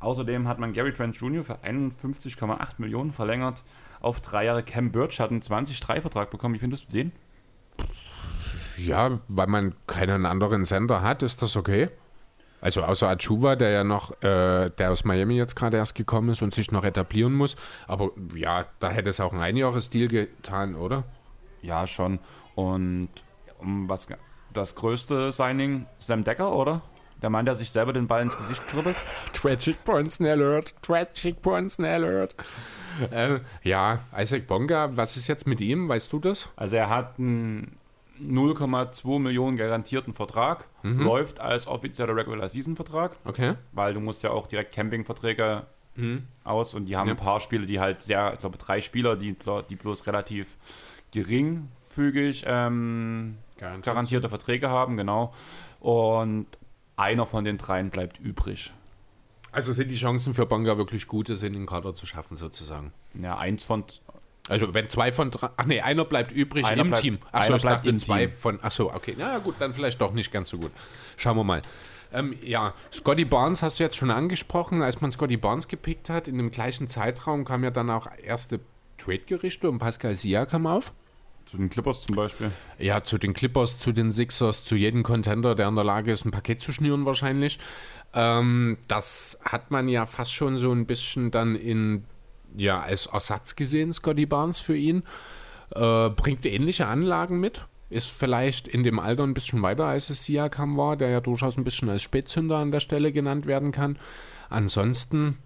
Außerdem 0.01 0.47
hat 0.47 0.59
man 0.59 0.73
Gary 0.73 0.93
Trent 0.93 1.17
Jr. 1.17 1.44
für 1.44 1.57
51,8 1.57 2.75
Millionen 2.78 3.12
verlängert 3.12 3.65
auf 4.01 4.20
drei 4.20 4.44
Jahre. 4.44 4.62
Cam 4.62 4.93
Birch 4.93 5.18
hat 5.20 5.31
einen 5.31 5.43
20-3-Vertrag 5.43 6.31
bekommen. 6.31 6.55
Wie 6.55 6.60
findest 6.60 6.89
du 6.89 6.93
den? 6.93 7.12
Ja, 8.77 9.18
weil 9.28 9.49
man 9.49 9.75
keinen 9.86 10.25
anderen 10.25 10.65
Sender 10.65 11.02
hat, 11.02 11.23
ist 11.23 11.43
das 11.43 11.57
okay. 11.57 11.91
Also 12.60 12.83
außer 12.83 13.09
Achuva, 13.09 13.57
der 13.57 13.70
ja 13.70 13.85
noch, 13.85 14.10
äh, 14.23 14.70
der 14.70 14.91
aus 14.91 15.05
Miami 15.05 15.36
jetzt 15.36 15.55
gerade 15.55 15.77
erst 15.77 15.94
gekommen 15.94 16.31
ist 16.31 16.43
und 16.43 16.55
sich 16.55 16.73
noch 16.73 16.85
etablieren 16.85 17.33
muss. 17.33 17.57
Aber 17.86 18.10
ja, 18.35 18.67
da 18.81 18.91
hätte 18.91 19.10
es 19.10 19.20
auch 19.20 19.33
ein 19.33 19.41
Einjahresdeal 19.41 20.09
getan, 20.09 20.75
oder? 20.75 21.05
Ja, 21.62 21.86
schon. 21.86 22.18
Und 22.55 23.10
um 23.59 23.89
was 23.89 24.09
das 24.52 24.75
größte 24.75 25.33
Signing, 25.33 25.86
Sam 25.99 26.25
Decker, 26.25 26.52
oder? 26.52 26.83
Der 27.22 27.30
Mann, 27.30 27.44
der 27.44 27.56
sich 27.56 27.70
selber 27.70 27.92
den 27.92 28.06
Ball 28.06 28.22
ins 28.22 28.36
Gesicht 28.36 28.66
kribbelt. 28.68 28.97
Tragic 29.32 29.82
Bronson 29.84 30.26
Alert. 30.26 30.74
Tragic 30.82 31.42
Bronson 31.42 31.84
Alert. 31.84 32.36
äh, 33.10 33.40
ja, 33.62 34.00
Isaac 34.16 34.47
Bonga, 34.47 34.97
was 34.97 35.16
ist 35.16 35.26
jetzt 35.26 35.47
mit 35.47 35.60
ihm? 35.60 35.88
Weißt 35.88 36.12
du 36.12 36.18
das? 36.20 36.48
Also 36.56 36.76
er 36.76 36.88
hat 36.90 37.18
einen 37.18 37.76
0,2 38.20 39.18
Millionen 39.20 39.56
garantierten 39.56 40.14
Vertrag, 40.14 40.66
Mhm. 40.82 41.00
läuft 41.02 41.40
als 41.40 41.66
offizieller 41.66 42.14
Regular 42.16 42.48
Season 42.48 42.76
Vertrag. 42.76 43.16
Okay. 43.24 43.55
Weil 43.72 43.94
du 43.94 44.00
musst 44.00 44.22
ja 44.22 44.30
auch 44.30 44.47
direkt 44.47 44.72
Campingverträge 44.74 45.66
Mhm. 45.97 46.24
aus 46.44 46.74
und 46.74 46.86
die 46.86 46.97
haben 46.97 47.08
Ja. 47.08 47.14
ein 47.14 47.18
paar 47.18 47.40
Spiele, 47.40 47.66
die 47.66 47.80
halt 47.80 48.02
sehr, 48.02 48.32
ich 48.34 48.38
glaube 48.40 48.58
drei 48.58 48.80
Spieler, 48.80 49.16
die, 49.16 49.36
die 49.68 49.76
bloß 49.76 50.06
relativ 50.06 50.56
geringfügig 51.12 52.44
ähm, 52.47 53.38
Garantiert. 53.58 53.84
garantierte 53.84 54.28
Verträge 54.28 54.68
haben, 54.70 54.97
genau. 54.97 55.32
Und 55.80 56.47
einer 56.99 57.27
von 57.27 57.44
den 57.44 57.59
dreien 57.59 57.91
bleibt 57.91 58.18
übrig. 58.18 58.73
Also 59.52 59.73
sind 59.73 59.89
die 59.91 59.97
Chancen 59.97 60.35
für 60.35 60.44
Bonga 60.47 60.77
wirklich 60.77 61.07
gut, 61.07 61.31
es 61.31 61.43
in 61.43 61.55
den 61.55 61.67
Kader 61.67 61.94
zu 61.94 62.05
schaffen, 62.07 62.36
sozusagen. 62.36 62.93
Ja, 63.15 63.39
eins 63.39 63.65
von. 63.65 63.85
Also 64.49 64.73
wenn 64.75 64.89
zwei 64.89 65.12
von 65.12 65.31
drei. 65.31 65.51
Ach 65.57 65.65
nee, 65.65 65.81
einer 65.81 66.05
bleibt 66.05 66.33
übrig 66.33 66.65
Einer 66.67 66.83
im 66.83 66.89
bleibt- 66.89 67.02
Team. 67.02 67.18
Achso, 67.33 67.57
ich 67.57 67.62
bleibt 67.62 67.86
dachte 67.86 67.97
zwei 67.97 68.27
Team. 68.27 68.35
von. 68.36 68.60
Achso, 68.62 68.93
okay. 68.94 69.15
Na 69.17 69.39
gut, 69.39 69.55
dann 69.59 69.73
vielleicht 69.73 70.01
doch 70.01 70.12
nicht 70.12 70.31
ganz 70.31 70.51
so 70.51 70.59
gut. 70.59 70.70
Schauen 71.17 71.36
wir 71.36 71.44
mal. 71.44 71.62
Ähm, 72.12 72.35
ja, 72.43 72.73
Scotty 72.93 73.25
Barnes 73.27 73.62
hast 73.62 73.78
du 73.78 73.85
jetzt 73.85 73.97
schon 73.97 74.10
angesprochen. 74.10 74.81
Als 74.83 75.01
man 75.01 75.12
Scotty 75.12 75.36
Barnes 75.36 75.68
gepickt 75.68 76.09
hat, 76.10 76.27
in 76.28 76.39
dem 76.39 76.51
gleichen 76.51 76.89
Zeitraum 76.89 77.44
kam 77.44 77.62
ja 77.65 77.70
dann 77.70 77.91
auch 77.91 78.07
erste 78.23 78.60
Trade-Gerichte 78.97 79.68
und 79.70 79.78
Pascal 79.78 80.15
Siakam 80.15 80.67
auf. 80.67 80.93
Zu 81.51 81.57
den 81.57 81.70
Clippers 81.70 82.02
zum 82.02 82.15
Beispiel. 82.15 82.51
Ja, 82.78 83.02
zu 83.02 83.17
den 83.17 83.33
Clippers, 83.33 83.78
zu 83.78 83.93
den 83.93 84.12
Sixers, 84.12 84.65
zu 84.65 84.77
jedem 84.77 85.02
Contender, 85.02 85.55
der 85.55 85.68
in 85.68 85.77
der 85.77 85.85
Lage 85.85 86.12
ist, 86.12 86.27
ein 86.27 86.31
Paket 86.31 86.60
zu 86.60 86.73
schnüren 86.73 87.07
wahrscheinlich. 87.07 87.59
Ähm, 88.12 88.77
das 88.86 89.39
hat 89.43 89.70
man 89.70 89.89
ja 89.89 90.05
fast 90.05 90.33
schon 90.33 90.59
so 90.59 90.73
ein 90.73 90.86
bisschen 90.86 91.31
dann 91.31 91.57
in, 91.57 92.05
ja, 92.55 92.81
als 92.81 93.07
Ersatz 93.07 93.57
gesehen, 93.57 93.94
Scotty 93.94 94.27
Barnes 94.27 94.60
für 94.60 94.77
ihn. 94.77 95.05
Äh, 95.75 96.10
bringt 96.10 96.44
ähnliche 96.44 96.86
Anlagen 96.86 97.41
mit. 97.41 97.67
Ist 97.89 98.10
vielleicht 98.10 98.68
in 98.68 98.83
dem 98.83 98.99
Alter 98.99 99.23
ein 99.23 99.33
bisschen 99.33 99.62
weiter, 99.62 99.86
als 99.86 100.10
es 100.10 100.25
Siakam 100.25 100.77
war, 100.77 100.99
der 100.99 101.09
ja 101.09 101.20
durchaus 101.23 101.57
ein 101.57 101.65
bisschen 101.65 101.89
als 101.89 102.02
Spätzünder 102.02 102.59
an 102.59 102.73
der 102.73 102.81
Stelle 102.81 103.10
genannt 103.10 103.47
werden 103.47 103.73
kann. 103.73 103.99
Ansonsten, 104.51 105.39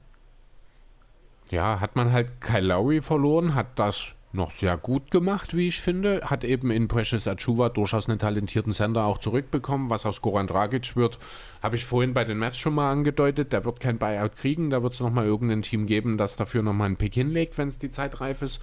ja, 1.52 1.78
hat 1.78 1.94
man 1.94 2.10
halt 2.10 2.40
Kyle 2.40 2.66
Lowry 2.66 3.02
verloren, 3.02 3.54
hat 3.54 3.78
das 3.78 4.16
noch 4.34 4.50
sehr 4.50 4.76
gut 4.76 5.10
gemacht, 5.10 5.56
wie 5.56 5.68
ich 5.68 5.80
finde. 5.80 6.22
Hat 6.24 6.44
eben 6.44 6.70
in 6.70 6.88
Precious 6.88 7.28
Achuva 7.28 7.68
durchaus 7.68 8.08
einen 8.08 8.18
talentierten 8.18 8.72
Sender 8.72 9.04
auch 9.04 9.18
zurückbekommen. 9.18 9.90
Was 9.90 10.06
aus 10.06 10.22
Goran 10.22 10.46
Dragic 10.46 10.96
wird, 10.96 11.18
habe 11.62 11.76
ich 11.76 11.84
vorhin 11.84 12.14
bei 12.14 12.24
den 12.24 12.38
Mavs 12.38 12.58
schon 12.58 12.74
mal 12.74 12.90
angedeutet. 12.90 13.52
Der 13.52 13.64
wird 13.64 13.80
kein 13.80 13.98
Buyout 13.98 14.36
kriegen. 14.36 14.70
Da 14.70 14.82
wird 14.82 14.94
es 14.94 15.00
nochmal 15.00 15.26
irgendein 15.26 15.62
Team 15.62 15.86
geben, 15.86 16.18
das 16.18 16.36
dafür 16.36 16.62
nochmal 16.62 16.86
einen 16.86 16.96
Pick 16.96 17.14
hinlegt, 17.14 17.58
wenn 17.58 17.68
es 17.68 17.78
die 17.78 17.90
Zeit 17.90 18.20
reif 18.20 18.42
ist. 18.42 18.60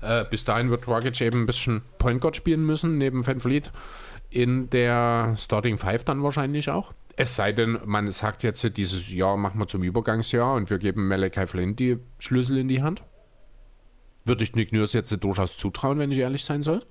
Äh, 0.00 0.24
bis 0.30 0.44
dahin 0.44 0.70
wird 0.70 0.86
Dragic 0.86 1.20
eben 1.20 1.42
ein 1.42 1.46
bisschen 1.46 1.82
Point 1.98 2.20
Guard 2.20 2.36
spielen 2.36 2.64
müssen, 2.64 2.98
neben 2.98 3.26
Van 3.26 3.40
Vliet. 3.40 3.72
In 4.30 4.68
der 4.70 5.34
Starting 5.38 5.78
Five 5.78 6.04
dann 6.04 6.22
wahrscheinlich 6.22 6.70
auch. 6.70 6.92
Es 7.16 7.34
sei 7.34 7.52
denn, 7.52 7.78
man 7.84 8.10
sagt 8.12 8.42
jetzt, 8.42 8.76
dieses 8.76 9.10
Jahr 9.10 9.36
machen 9.36 9.58
wir 9.58 9.66
zum 9.66 9.82
Übergangsjahr 9.82 10.54
und 10.54 10.70
wir 10.70 10.78
geben 10.78 11.08
Malachi 11.08 11.46
Flynn 11.46 11.74
die 11.74 11.98
Schlüssel 12.18 12.58
in 12.58 12.68
die 12.68 12.82
Hand. 12.82 13.02
Würde 14.28 14.44
ich 14.44 14.54
Nick 14.54 14.72
Nurse 14.72 14.96
jetzt 14.96 15.16
durchaus 15.24 15.56
zutrauen, 15.56 15.98
wenn 15.98 16.12
ich 16.12 16.18
ehrlich 16.18 16.44
sein 16.44 16.62
soll. 16.62 16.84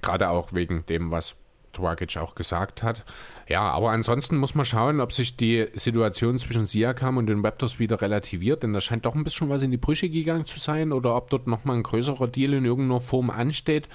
Gerade 0.00 0.30
auch 0.30 0.52
wegen 0.52 0.86
dem, 0.86 1.10
was 1.10 1.34
Dragic 1.72 2.16
auch 2.16 2.34
gesagt 2.34 2.82
hat. 2.82 3.04
Ja, 3.48 3.62
aber 3.62 3.90
ansonsten 3.90 4.36
muss 4.36 4.54
man 4.54 4.64
schauen, 4.64 5.00
ob 5.00 5.12
sich 5.12 5.36
die 5.36 5.68
Situation 5.74 6.38
zwischen 6.38 6.66
Siakam 6.66 7.16
und 7.16 7.26
den 7.26 7.44
Raptors 7.44 7.78
wieder 7.78 8.00
relativiert, 8.00 8.62
denn 8.62 8.72
da 8.72 8.80
scheint 8.80 9.06
doch 9.06 9.14
ein 9.14 9.24
bisschen 9.24 9.48
was 9.48 9.62
in 9.62 9.70
die 9.70 9.76
Brüche 9.76 10.08
gegangen 10.08 10.46
zu 10.46 10.58
sein 10.58 10.92
oder 10.92 11.14
ob 11.14 11.30
dort 11.30 11.46
nochmal 11.46 11.76
ein 11.76 11.82
größerer 11.82 12.28
Deal 12.28 12.54
in 12.54 12.64
irgendeiner 12.64 13.00
Form 13.00 13.30
ansteht. 13.30 13.88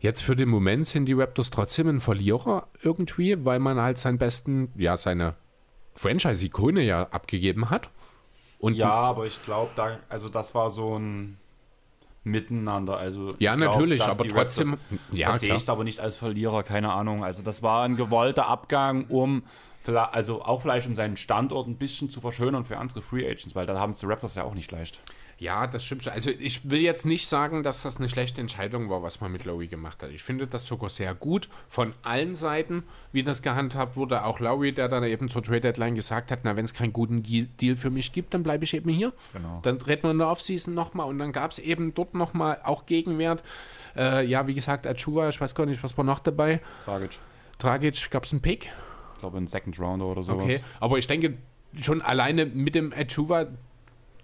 Jetzt 0.00 0.22
für 0.22 0.34
den 0.34 0.48
Moment 0.48 0.86
sind 0.86 1.06
die 1.06 1.12
Raptors 1.12 1.50
trotzdem 1.50 1.88
ein 1.88 2.00
Verlierer 2.00 2.66
irgendwie, 2.82 3.44
weil 3.44 3.60
man 3.60 3.80
halt 3.80 3.98
seinen 3.98 4.18
besten, 4.18 4.72
ja, 4.76 4.96
seine 4.96 5.36
Franchise-Ikone 5.94 6.82
ja 6.82 7.04
abgegeben 7.04 7.70
hat. 7.70 7.90
Und 8.62 8.74
ja, 8.74 8.90
aber 8.92 9.26
ich 9.26 9.42
glaube, 9.44 9.72
da, 9.74 9.98
also 10.08 10.28
das 10.28 10.54
war 10.54 10.70
so 10.70 10.96
ein 10.96 11.36
Miteinander. 12.22 12.96
Also 12.96 13.34
Ja, 13.40 13.56
glaub, 13.56 13.72
natürlich, 13.72 14.00
aber 14.02 14.28
trotzdem- 14.28 14.74
Raptors, 14.74 15.00
ja, 15.10 15.26
das 15.32 15.40
sehe 15.40 15.54
ich 15.56 15.68
aber 15.68 15.82
nicht 15.82 15.98
als 15.98 16.14
Verlierer, 16.14 16.62
keine 16.62 16.92
Ahnung. 16.92 17.24
Also 17.24 17.42
das 17.42 17.64
war 17.64 17.82
ein 17.84 17.96
gewollter 17.96 18.46
Abgang, 18.46 19.06
um 19.08 19.42
also 19.84 20.44
auch 20.44 20.62
vielleicht 20.62 20.86
um 20.86 20.94
seinen 20.94 21.16
Standort 21.16 21.66
ein 21.66 21.74
bisschen 21.76 22.08
zu 22.08 22.20
verschönern 22.20 22.64
für 22.64 22.78
andere 22.78 23.02
Free 23.02 23.26
Agents, 23.26 23.56
weil 23.56 23.66
da 23.66 23.76
haben 23.80 23.94
es 23.94 23.98
die 23.98 24.06
Raptors 24.06 24.36
ja 24.36 24.44
auch 24.44 24.54
nicht 24.54 24.70
leicht. 24.70 25.02
Ja, 25.38 25.66
das 25.66 25.84
stimmt. 25.84 26.04
schon. 26.04 26.12
Also 26.12 26.30
ich 26.30 26.70
will 26.70 26.80
jetzt 26.80 27.04
nicht 27.04 27.26
sagen, 27.26 27.62
dass 27.62 27.82
das 27.82 27.96
eine 27.96 28.08
schlechte 28.08 28.40
Entscheidung 28.40 28.90
war, 28.90 29.02
was 29.02 29.20
man 29.20 29.32
mit 29.32 29.44
Lowry 29.44 29.66
gemacht 29.66 30.02
hat. 30.02 30.10
Ich 30.10 30.22
finde 30.22 30.46
das 30.46 30.66
sogar 30.66 30.88
sehr 30.88 31.14
gut 31.14 31.48
von 31.68 31.94
allen 32.02 32.34
Seiten, 32.36 32.84
wie 33.10 33.22
das 33.24 33.42
gehandhabt 33.42 33.96
wurde. 33.96 34.24
Auch 34.24 34.38
Lowry, 34.38 34.72
der 34.72 34.88
dann 34.88 35.02
eben 35.04 35.28
zur 35.28 35.42
Trade 35.42 35.60
Deadline 35.62 35.94
gesagt 35.96 36.30
hat, 36.30 36.40
na, 36.44 36.56
wenn 36.56 36.64
es 36.64 36.74
keinen 36.74 36.92
guten 36.92 37.22
Deal- 37.22 37.76
für 37.76 37.90
mich 37.90 38.12
gibt, 38.12 38.34
dann 38.34 38.42
bleibe 38.44 38.64
ich 38.64 38.74
eben 38.74 38.90
hier. 38.90 39.12
Genau. 39.32 39.58
Dann 39.62 39.78
treten 39.78 40.04
wir 40.04 40.10
in 40.12 40.18
der 40.18 40.28
Offseason 40.28 40.74
nochmal 40.74 41.08
und 41.08 41.18
dann 41.18 41.32
gab 41.32 41.50
es 41.50 41.58
eben 41.58 41.92
dort 41.94 42.14
nochmal 42.14 42.60
auch 42.62 42.86
Gegenwert. 42.86 43.42
Äh, 43.96 44.24
ja, 44.26 44.46
wie 44.46 44.54
gesagt, 44.54 44.86
Achua, 44.86 45.28
ich 45.28 45.40
weiß 45.40 45.54
gar 45.54 45.66
nicht, 45.66 45.82
was 45.82 45.96
war 45.98 46.04
noch 46.04 46.20
dabei. 46.20 46.60
Tragic. 46.84 47.10
Tragic, 47.58 48.10
gab 48.10 48.24
es 48.24 48.32
einen 48.32 48.42
Pick? 48.42 48.70
Ich 49.14 49.20
glaube, 49.20 49.38
ein 49.38 49.46
Second 49.46 49.78
Rounder 49.80 50.06
oder 50.06 50.22
sowas. 50.22 50.42
Okay, 50.44 50.60
aber 50.80 50.98
ich 50.98 51.06
denke, 51.06 51.36
schon 51.80 52.02
alleine 52.02 52.46
mit 52.46 52.74
dem 52.74 52.92
Achuva 52.92 53.46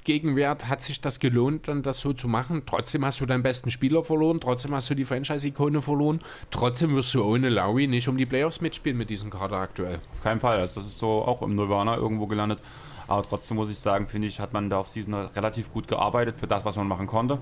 Gegenwert 0.09 0.71
hat 0.71 0.81
sich 0.81 1.03
das 1.03 1.21
gelohnt, 1.21 1.69
dann 1.69 1.83
das 1.83 2.01
so 2.01 2.15
zu 2.15 2.29
machen. 2.29 2.63
Trotzdem 2.65 3.05
hast 3.05 3.21
du 3.21 3.27
deinen 3.27 3.43
besten 3.43 3.71
Spieler 3.71 4.03
verloren, 4.03 4.41
trotzdem 4.41 4.75
hast 4.75 4.89
du 4.89 4.95
die 4.95 5.05
Franchise-Ikone 5.05 5.83
verloren, 5.83 6.23
trotzdem 6.51 6.97
wirst 6.97 7.13
du 7.13 7.23
ohne 7.23 7.51
Lowry 7.51 7.89
nicht 7.89 8.09
um 8.09 8.17
die 8.17 8.25
Playoffs 8.25 8.63
mitspielen 8.63 8.97
mit 8.97 9.11
diesem 9.11 9.29
Kader 9.29 9.59
aktuell. 9.59 9.99
Auf 10.11 10.23
keinen 10.23 10.41
Fall. 10.41 10.61
Also 10.61 10.81
das 10.81 10.89
ist 10.89 10.99
so 10.99 11.23
auch 11.27 11.43
im 11.43 11.55
Nirvana 11.57 11.97
irgendwo 11.97 12.27
gelandet. 12.27 12.59
Aber 13.07 13.23
trotzdem 13.23 13.59
muss 13.59 13.69
ich 13.69 13.79
sagen, 13.79 14.09
finde 14.09 14.29
ich, 14.29 14.41
hat 14.41 14.55
man 14.55 14.71
da 14.71 14.79
auf 14.79 14.89
Season 14.89 15.13
relativ 15.13 15.75
gut 15.75 15.89
gearbeitet 15.89 16.39
für 16.39 16.47
das, 16.47 16.65
was 16.65 16.77
man 16.77 16.89
machen 16.89 17.07
konnte. 17.07 17.39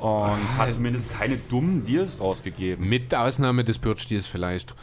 Und 0.00 0.58
hat 0.58 0.72
zumindest 0.72 1.16
keine 1.16 1.36
dummen 1.36 1.84
Deals 1.84 2.18
rausgegeben. 2.20 2.88
Mit 2.88 3.14
Ausnahme 3.14 3.62
des 3.62 3.78
Birch-Deals 3.78 4.26
vielleicht. 4.26 4.74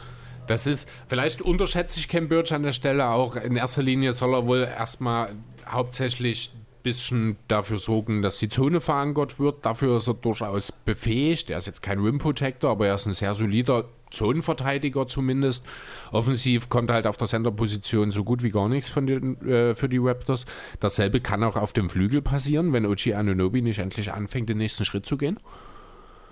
Das 0.46 0.66
ist, 0.66 0.88
vielleicht 1.08 1.42
unterschätze 1.42 1.98
ich 1.98 2.08
Ken 2.08 2.28
Birch 2.28 2.54
an 2.54 2.62
der 2.62 2.72
Stelle 2.72 3.10
auch. 3.10 3.36
In 3.36 3.56
erster 3.56 3.82
Linie 3.82 4.14
soll 4.14 4.32
er 4.32 4.46
wohl 4.46 4.60
erstmal 4.60 5.34
hauptsächlich 5.68 6.52
bisschen 6.86 7.36
dafür 7.48 7.78
sorgen, 7.78 8.22
dass 8.22 8.38
die 8.38 8.48
Zone 8.48 8.80
verankert 8.80 9.40
wird. 9.40 9.66
Dafür 9.66 9.96
ist 9.96 10.06
er 10.06 10.14
durchaus 10.14 10.70
befähigt. 10.70 11.50
Er 11.50 11.58
ist 11.58 11.66
jetzt 11.66 11.82
kein 11.82 11.98
Rim 11.98 12.18
Protector, 12.18 12.70
aber 12.70 12.86
er 12.86 12.94
ist 12.94 13.06
ein 13.06 13.14
sehr 13.14 13.34
solider 13.34 13.86
Zonenverteidiger 14.12 15.08
zumindest. 15.08 15.66
Offensiv 16.12 16.68
kommt 16.68 16.92
halt 16.92 17.08
auf 17.08 17.16
der 17.16 17.26
Center-Position 17.26 18.12
so 18.12 18.22
gut 18.22 18.44
wie 18.44 18.50
gar 18.50 18.68
nichts 18.68 18.88
von 18.88 19.08
den, 19.08 19.44
äh, 19.48 19.74
für 19.74 19.88
die 19.88 19.98
Raptors. 19.98 20.44
Dasselbe 20.78 21.20
kann 21.20 21.42
auch 21.42 21.56
auf 21.56 21.72
dem 21.72 21.90
Flügel 21.90 22.22
passieren, 22.22 22.72
wenn 22.72 22.86
Ochi 22.86 23.14
Anunobi 23.14 23.62
nicht 23.62 23.80
endlich 23.80 24.12
anfängt, 24.12 24.48
den 24.48 24.58
nächsten 24.58 24.84
Schritt 24.84 25.06
zu 25.06 25.16
gehen. 25.16 25.40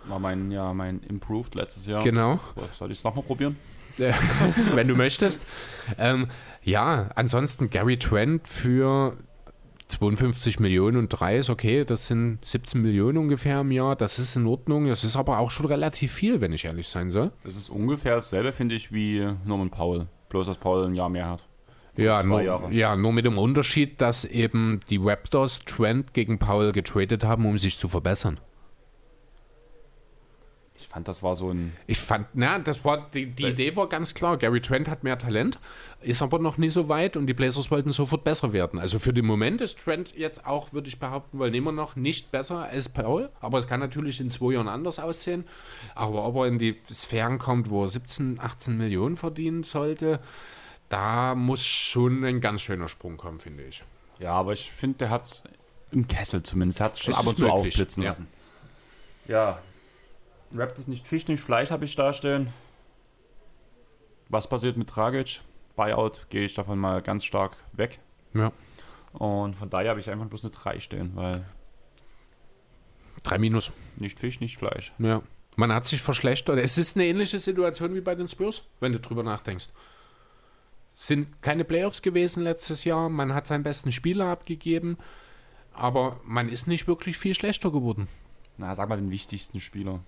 War 0.06 0.20
mein, 0.20 0.52
ja, 0.52 0.72
mein 0.72 1.00
Improved 1.00 1.56
letztes 1.56 1.88
Jahr. 1.88 2.04
Genau. 2.04 2.38
Soll 2.78 2.92
ich 2.92 2.98
es 2.98 3.02
nochmal 3.02 3.24
probieren? 3.24 3.56
Äh, 3.98 4.12
wenn 4.74 4.86
du 4.86 4.94
möchtest. 4.94 5.48
Ähm, 5.98 6.28
ja, 6.62 7.08
ansonsten 7.16 7.70
Gary 7.70 7.98
Trent 7.98 8.46
für 8.46 9.16
52 9.88 10.60
Millionen 10.60 10.96
und 10.96 11.08
3 11.08 11.38
ist 11.38 11.50
okay, 11.50 11.84
das 11.84 12.06
sind 12.06 12.38
17 12.42 12.80
Millionen 12.80 13.18
ungefähr 13.18 13.60
im 13.60 13.70
Jahr, 13.70 13.96
das 13.96 14.18
ist 14.18 14.34
in 14.36 14.46
Ordnung, 14.46 14.86
das 14.86 15.04
ist 15.04 15.16
aber 15.16 15.38
auch 15.38 15.50
schon 15.50 15.66
relativ 15.66 16.12
viel, 16.12 16.40
wenn 16.40 16.52
ich 16.52 16.64
ehrlich 16.64 16.88
sein 16.88 17.10
soll. 17.10 17.32
Das 17.44 17.54
ist 17.54 17.68
ungefähr 17.68 18.16
dasselbe, 18.16 18.52
finde 18.52 18.74
ich, 18.74 18.92
wie 18.92 19.26
Norman 19.44 19.70
Powell. 19.70 20.06
Bloß, 20.30 20.46
dass 20.46 20.58
Powell 20.58 20.86
ein 20.86 20.94
Jahr 20.94 21.10
mehr 21.10 21.28
hat. 21.28 21.46
Ja 21.96 22.22
nur, 22.24 22.40
ja, 22.72 22.96
nur 22.96 23.12
mit 23.12 23.24
dem 23.24 23.38
Unterschied, 23.38 24.00
dass 24.00 24.24
eben 24.24 24.80
die 24.90 24.98
Raptors 25.00 25.60
Trent 25.60 26.12
gegen 26.12 26.38
Powell 26.38 26.72
getradet 26.72 27.22
haben, 27.22 27.46
um 27.46 27.58
sich 27.58 27.78
zu 27.78 27.88
verbessern. 27.88 28.40
Ich 30.94 30.96
fand, 30.96 31.08
das 31.08 31.24
war 31.24 31.34
so 31.34 31.50
ein. 31.50 31.72
Ich 31.88 31.98
fand, 31.98 32.28
na, 32.34 32.60
das 32.60 32.84
war, 32.84 33.10
die, 33.10 33.26
die 33.26 33.46
Idee 33.46 33.74
war 33.74 33.88
ganz 33.88 34.14
klar. 34.14 34.36
Gary 34.36 34.60
Trent 34.60 34.86
hat 34.86 35.02
mehr 35.02 35.18
Talent, 35.18 35.58
ist 36.00 36.22
aber 36.22 36.38
noch 36.38 36.56
nie 36.56 36.68
so 36.68 36.88
weit 36.88 37.16
und 37.16 37.26
die 37.26 37.34
Blazers 37.34 37.72
wollten 37.72 37.90
sofort 37.90 38.22
besser 38.22 38.52
werden. 38.52 38.78
Also 38.78 39.00
für 39.00 39.12
den 39.12 39.26
Moment 39.26 39.60
ist 39.60 39.80
Trent 39.80 40.14
jetzt 40.16 40.46
auch, 40.46 40.72
würde 40.72 40.86
ich 40.86 41.00
behaupten, 41.00 41.40
wollen 41.40 41.52
immer 41.52 41.72
noch 41.72 41.96
nicht 41.96 42.30
besser 42.30 42.58
als 42.58 42.88
Paul, 42.88 43.30
aber 43.40 43.58
es 43.58 43.66
kann 43.66 43.80
natürlich 43.80 44.20
in 44.20 44.30
zwei 44.30 44.52
Jahren 44.52 44.68
anders 44.68 45.00
aussehen. 45.00 45.46
Aber 45.96 46.24
ob 46.24 46.36
er 46.36 46.46
in 46.46 46.60
die 46.60 46.76
Sphären 46.92 47.38
kommt, 47.38 47.70
wo 47.70 47.82
er 47.82 47.88
17, 47.88 48.38
18 48.38 48.78
Millionen 48.78 49.16
verdienen 49.16 49.64
sollte, 49.64 50.20
da 50.90 51.34
muss 51.34 51.66
schon 51.66 52.22
ein 52.22 52.40
ganz 52.40 52.62
schöner 52.62 52.86
Sprung 52.86 53.16
kommen, 53.16 53.40
finde 53.40 53.64
ich. 53.64 53.82
Ja, 54.20 54.34
aber 54.34 54.52
ich 54.52 54.70
finde, 54.70 54.98
der 54.98 55.10
hat 55.10 55.42
im 55.90 56.06
Kessel 56.06 56.44
zumindest, 56.44 56.78
hat 56.78 56.92
es 56.92 57.00
schon 57.00 57.14
ab 57.14 57.26
und 57.26 57.36
zu 57.36 57.50
aufblitzen 57.50 58.04
ja. 58.04 58.10
lassen. 58.10 58.28
Ja. 59.26 59.58
Raptors 60.54 60.88
nicht 60.88 61.06
Fisch, 61.06 61.26
nicht 61.28 61.42
Fleisch 61.42 61.70
habe 61.70 61.84
ich 61.84 61.96
da 61.96 62.12
stehen. 62.12 62.48
Was 64.28 64.48
passiert 64.48 64.76
mit 64.76 64.94
Dragic? 64.94 65.42
Buyout 65.76 66.28
gehe 66.30 66.44
ich 66.44 66.54
davon 66.54 66.78
mal 66.78 67.02
ganz 67.02 67.24
stark 67.24 67.56
weg. 67.72 67.98
Ja. 68.32 68.52
Und 69.12 69.54
von 69.54 69.70
daher 69.70 69.90
habe 69.90 70.00
ich 70.00 70.10
einfach 70.10 70.26
bloß 70.26 70.44
eine 70.44 70.50
3 70.50 70.80
stehen, 70.80 71.12
weil 71.14 71.44
Drei 73.22 73.38
Minus. 73.38 73.72
nicht 73.96 74.18
Fisch, 74.18 74.40
nicht 74.40 74.58
Fleisch. 74.58 74.92
Ja. 74.98 75.22
Man 75.56 75.72
hat 75.72 75.86
sich 75.86 76.02
verschlechtert. 76.02 76.58
Es 76.58 76.78
ist 76.78 76.96
eine 76.96 77.06
ähnliche 77.06 77.38
Situation 77.38 77.94
wie 77.94 78.00
bei 78.00 78.14
den 78.14 78.28
Spurs, 78.28 78.64
wenn 78.80 78.92
du 78.92 78.98
drüber 78.98 79.22
nachdenkst. 79.22 79.68
Sind 80.92 81.42
keine 81.42 81.64
Playoffs 81.64 82.02
gewesen 82.02 82.42
letztes 82.42 82.84
Jahr. 82.84 83.08
Man 83.08 83.34
hat 83.34 83.46
seinen 83.46 83.62
besten 83.62 83.92
Spieler 83.92 84.26
abgegeben. 84.26 84.98
Aber 85.72 86.20
man 86.24 86.48
ist 86.48 86.66
nicht 86.66 86.86
wirklich 86.86 87.16
viel 87.16 87.34
schlechter 87.34 87.70
geworden. 87.70 88.08
Na, 88.58 88.74
sag 88.74 88.88
mal 88.88 88.96
den 88.96 89.10
wichtigsten 89.10 89.60
Spieler. 89.60 90.00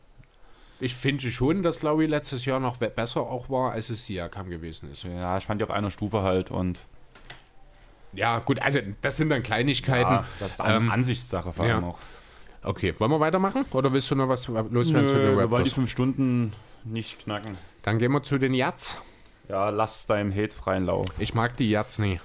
Ich 0.81 0.95
finde 0.95 1.31
schon, 1.31 1.63
dass 1.63 1.83
Lowry 1.83 2.07
letztes 2.07 2.45
Jahr 2.45 2.61
noch 2.61 2.77
besser 2.77 3.23
auch 3.23 3.49
war, 3.49 3.73
als 3.73 3.89
es 3.91 4.05
Siakam 4.07 4.51
gewesen 4.51 4.91
ist. 4.93 5.05
Ja, 5.05 5.37
ich 5.39 5.45
fand 5.45 5.61
die 5.61 5.65
auf 5.65 5.71
einer 5.71 5.91
Stufe 5.91 6.23
halt 6.23 6.51
und 6.51 6.79
Ja, 8.13 8.39
gut, 8.41 8.61
also 8.61 8.81
das 9.03 9.17
sind 9.17 9.31
dann 9.31 9.43
Kleinigkeiten. 9.43 10.11
Ja, 10.13 10.25
das 10.41 10.53
ist 10.53 10.61
An- 10.61 10.91
Ansichtssache 10.91 11.53
vor 11.53 11.65
allem 11.65 11.85
auch. 11.85 11.99
Okay, 12.63 12.95
wollen 12.99 13.11
wir 13.11 13.21
weitermachen? 13.21 13.65
Oder 13.73 13.93
willst 13.93 14.11
du 14.11 14.15
noch 14.17 14.29
was 14.29 14.49
loswerden 14.49 14.73
Nö, 14.73 14.85
zu 15.07 15.15
den 15.15 15.23
wir 15.31 15.37
wollen 15.37 15.49
die 15.49 15.55
Raptors? 15.55 15.73
fünf 15.73 15.91
Stunden 15.91 16.53
nicht 16.85 17.21
knacken. 17.21 17.57
Dann 17.83 17.99
gehen 17.99 18.11
wir 18.13 18.23
zu 18.23 18.39
den 18.39 18.55
Jats. 18.55 19.01
Ja, 19.49 19.69
lass 19.71 20.07
deinem 20.07 20.35
Hate 20.35 20.55
freien 20.55 20.85
Lauf. 20.87 21.07
Ich 21.19 21.33
mag 21.35 21.57
die 21.57 21.71
Jats 21.71 21.99
nie. 22.01 22.21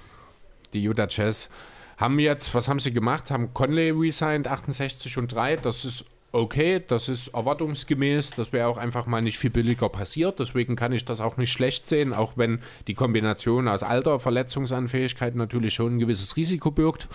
Die 0.72 0.82
Utah 0.82 1.06
Jazz 1.08 1.48
haben 1.96 2.18
jetzt, 2.18 2.52
was 2.54 2.66
haben 2.68 2.80
sie 2.80 2.92
gemacht? 2.92 3.30
Haben 3.30 3.54
Conley 3.54 3.90
resigned, 3.92 4.48
68 4.48 5.16
und 5.18 5.32
3. 5.32 5.56
Das 5.56 5.84
ist 5.84 6.04
okay, 6.32 6.82
das 6.86 7.08
ist 7.08 7.28
erwartungsgemäß. 7.28 8.30
Das 8.30 8.52
wäre 8.52 8.66
auch 8.66 8.78
einfach 8.78 9.06
mal 9.06 9.22
nicht 9.22 9.38
viel 9.38 9.50
billiger 9.50 9.88
passiert. 9.88 10.40
Deswegen 10.40 10.74
kann 10.76 10.92
ich 10.92 11.04
das 11.04 11.20
auch 11.20 11.36
nicht 11.36 11.52
schlecht 11.52 11.88
sehen, 11.88 12.12
auch 12.12 12.32
wenn 12.36 12.60
die 12.86 12.94
Kombination 12.94 13.68
aus 13.68 13.82
Alter, 13.82 14.18
Verletzungsanfähigkeit 14.18 15.36
natürlich 15.36 15.74
schon 15.74 15.96
ein 15.96 15.98
gewisses 15.98 16.36
Risiko 16.36 16.70
birgt. 16.70 17.08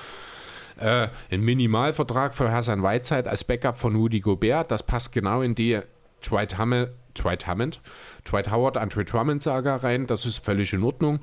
Äh, 0.77 1.09
ein 1.31 1.41
Minimalvertrag 1.41 2.35
für 2.35 2.51
Hassan 2.51 2.83
Whiteside 2.83 3.29
als 3.29 3.43
Backup 3.43 3.77
von 3.77 3.95
Rudy 3.95 4.19
Gobert. 4.19 4.69
Das 4.69 4.83
passt 4.83 5.11
genau 5.11 5.41
in 5.41 5.55
die 5.55 5.79
Dwight 6.23 6.57
Hammond, 6.57 6.89
Dwight 7.17 7.47
Hammond, 7.47 7.81
Dwight 8.29 8.51
Howard, 8.51 8.77
Andre 8.77 9.03
Drummond 9.03 9.41
Saga 9.41 9.77
rein. 9.77 10.05
Das 10.05 10.25
ist 10.27 10.45
völlig 10.45 10.73
in 10.73 10.83
Ordnung. 10.83 11.19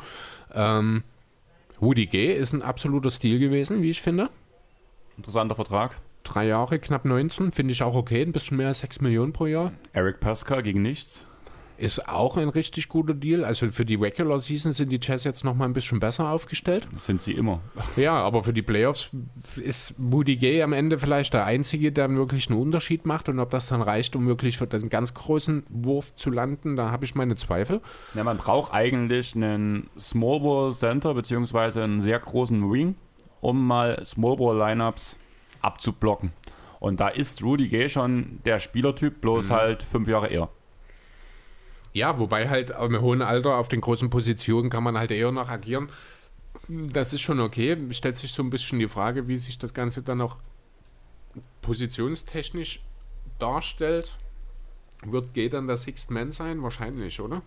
Ähm, 0.53 1.05
Rudy 1.81 2.07
G 2.07 2.33
ist 2.33 2.53
ein 2.53 2.63
absoluter 2.63 3.11
Stil 3.11 3.39
gewesen, 3.39 3.83
wie 3.83 3.91
ich 3.91 4.03
finde. 4.03 4.31
Interessanter 5.17 5.55
Vertrag. 5.55 6.01
Drei 6.25 6.47
Jahre, 6.47 6.79
knapp 6.79 7.05
19, 7.05 7.53
finde 7.53 7.73
ich 7.73 7.83
auch 7.83 7.95
okay. 7.95 8.23
Ein 8.23 8.33
bisschen 8.33 8.57
mehr 8.57 8.69
als 8.69 8.81
6 8.81 9.03
Millionen 9.03 9.33
pro 9.33 9.47
Jahr. 9.47 9.73
Eric 9.93 10.21
Pascal 10.21 10.63
gegen 10.63 10.83
nichts. 10.83 11.27
Ist 11.77 12.09
auch 12.09 12.37
ein 12.37 12.49
richtig 12.49 12.89
guter 12.89 13.15
Deal. 13.15 13.45
Also 13.45 13.67
für 13.67 13.85
die 13.85 13.97
Regular 13.97 14.39
Season 14.39 14.73
sind 14.73 14.91
die 14.91 15.01
Jazz 15.03 15.25
jetzt 15.25 15.45
noch 15.45 15.55
mal 15.55 15.65
ein 15.65 15.73
bisschen 15.73 15.99
besser 15.99 16.31
aufgestellt. 16.31 16.87
Das 16.93 17.05
sind 17.07 17.21
sie 17.21 17.33
immer. 17.33 17.61
Ja, 17.97 18.15
aber 18.15 18.45
für 18.45 18.53
die 18.53 18.63
Playoffs 18.63 19.11
ist 19.57 19.99
Moody 19.99 20.37
Gay 20.37 20.63
am 20.63 20.73
Ende 20.73 20.99
vielleicht 20.99 21.35
der 21.35 21.45
Einzige, 21.45 21.91
der 21.91 22.09
wirklich 22.17 22.49
einen 22.49 22.61
Unterschied 22.61 23.07
macht. 23.07 23.29
Und 23.29 23.41
ob 23.41 23.51
das 23.51 23.67
dann 23.67 23.83
reicht, 23.83 24.15
um 24.15 24.27
wirklich 24.27 24.57
für 24.57 24.69
den 24.69 24.89
ganz 24.89 25.15
großen 25.15 25.65
Wurf 25.69 26.15
zu 26.15 26.31
landen, 26.31 26.77
da 26.77 26.91
habe 26.93 27.05
ich 27.05 27.17
meine 27.17 27.35
Zweifel. 27.35 27.81
Ja, 28.15 28.23
man 28.23 28.39
braucht 28.39 28.73
eigentlich 28.73 29.35
einen 29.35 29.91
Small 29.99 30.41
Ball 30.41 30.73
Center 30.73 31.13
beziehungsweise 31.13 31.83
einen 31.83 32.01
sehr 32.01 32.21
großen 32.21 32.71
Wing, 32.71 32.95
um 33.41 33.67
mal 33.67 34.01
Small 34.07 34.37
Ball 34.37 34.57
Lineups 34.57 35.17
abzublocken. 35.65 36.33
Und 36.81 37.01
da 37.01 37.09
ist 37.09 37.43
Rudy 37.43 37.69
Gay 37.69 37.89
schon 37.89 38.41
der 38.45 38.61
Spielertyp, 38.61 39.21
bloß 39.21 39.49
Mhm. 39.49 39.53
halt 39.53 39.83
fünf 39.83 40.07
Jahre 40.09 40.29
eher. 40.29 40.49
Ja, 41.93 42.19
wobei 42.19 42.49
halt 42.49 42.71
im 42.71 43.01
hohen 43.01 43.23
Alter 43.23 43.57
auf 43.57 43.69
den 43.69 43.81
großen 43.81 44.11
Positionen 44.11 44.69
kann 44.69 44.83
man 44.83 44.99
halt 44.99 45.11
eher 45.11 45.31
noch 45.33 45.49
agieren. 45.49 45.89
Das 46.69 47.13
ist 47.13 47.21
schon 47.21 47.41
okay. 47.41 47.77
Stellt 47.93 48.17
sich 48.19 48.33
so 48.33 48.43
ein 48.43 48.51
bisschen 48.51 48.79
die 48.81 48.89
Frage, 48.89 49.29
wie 49.29 49.39
sich 49.39 49.59
das 49.59 49.73
Ganze 49.75 50.03
dann 50.03 50.21
auch 50.21 50.37
positionstechnisch 51.63 52.81
darstellt. 53.39 54.13
Wird 55.05 55.35
Gay 55.35 55.49
dann 55.49 55.67
der 55.67 55.77
Sixth 55.77 56.11
Man 56.11 56.33
sein? 56.33 56.63
Wahrscheinlich, 56.63 57.21
oder? 57.21 57.43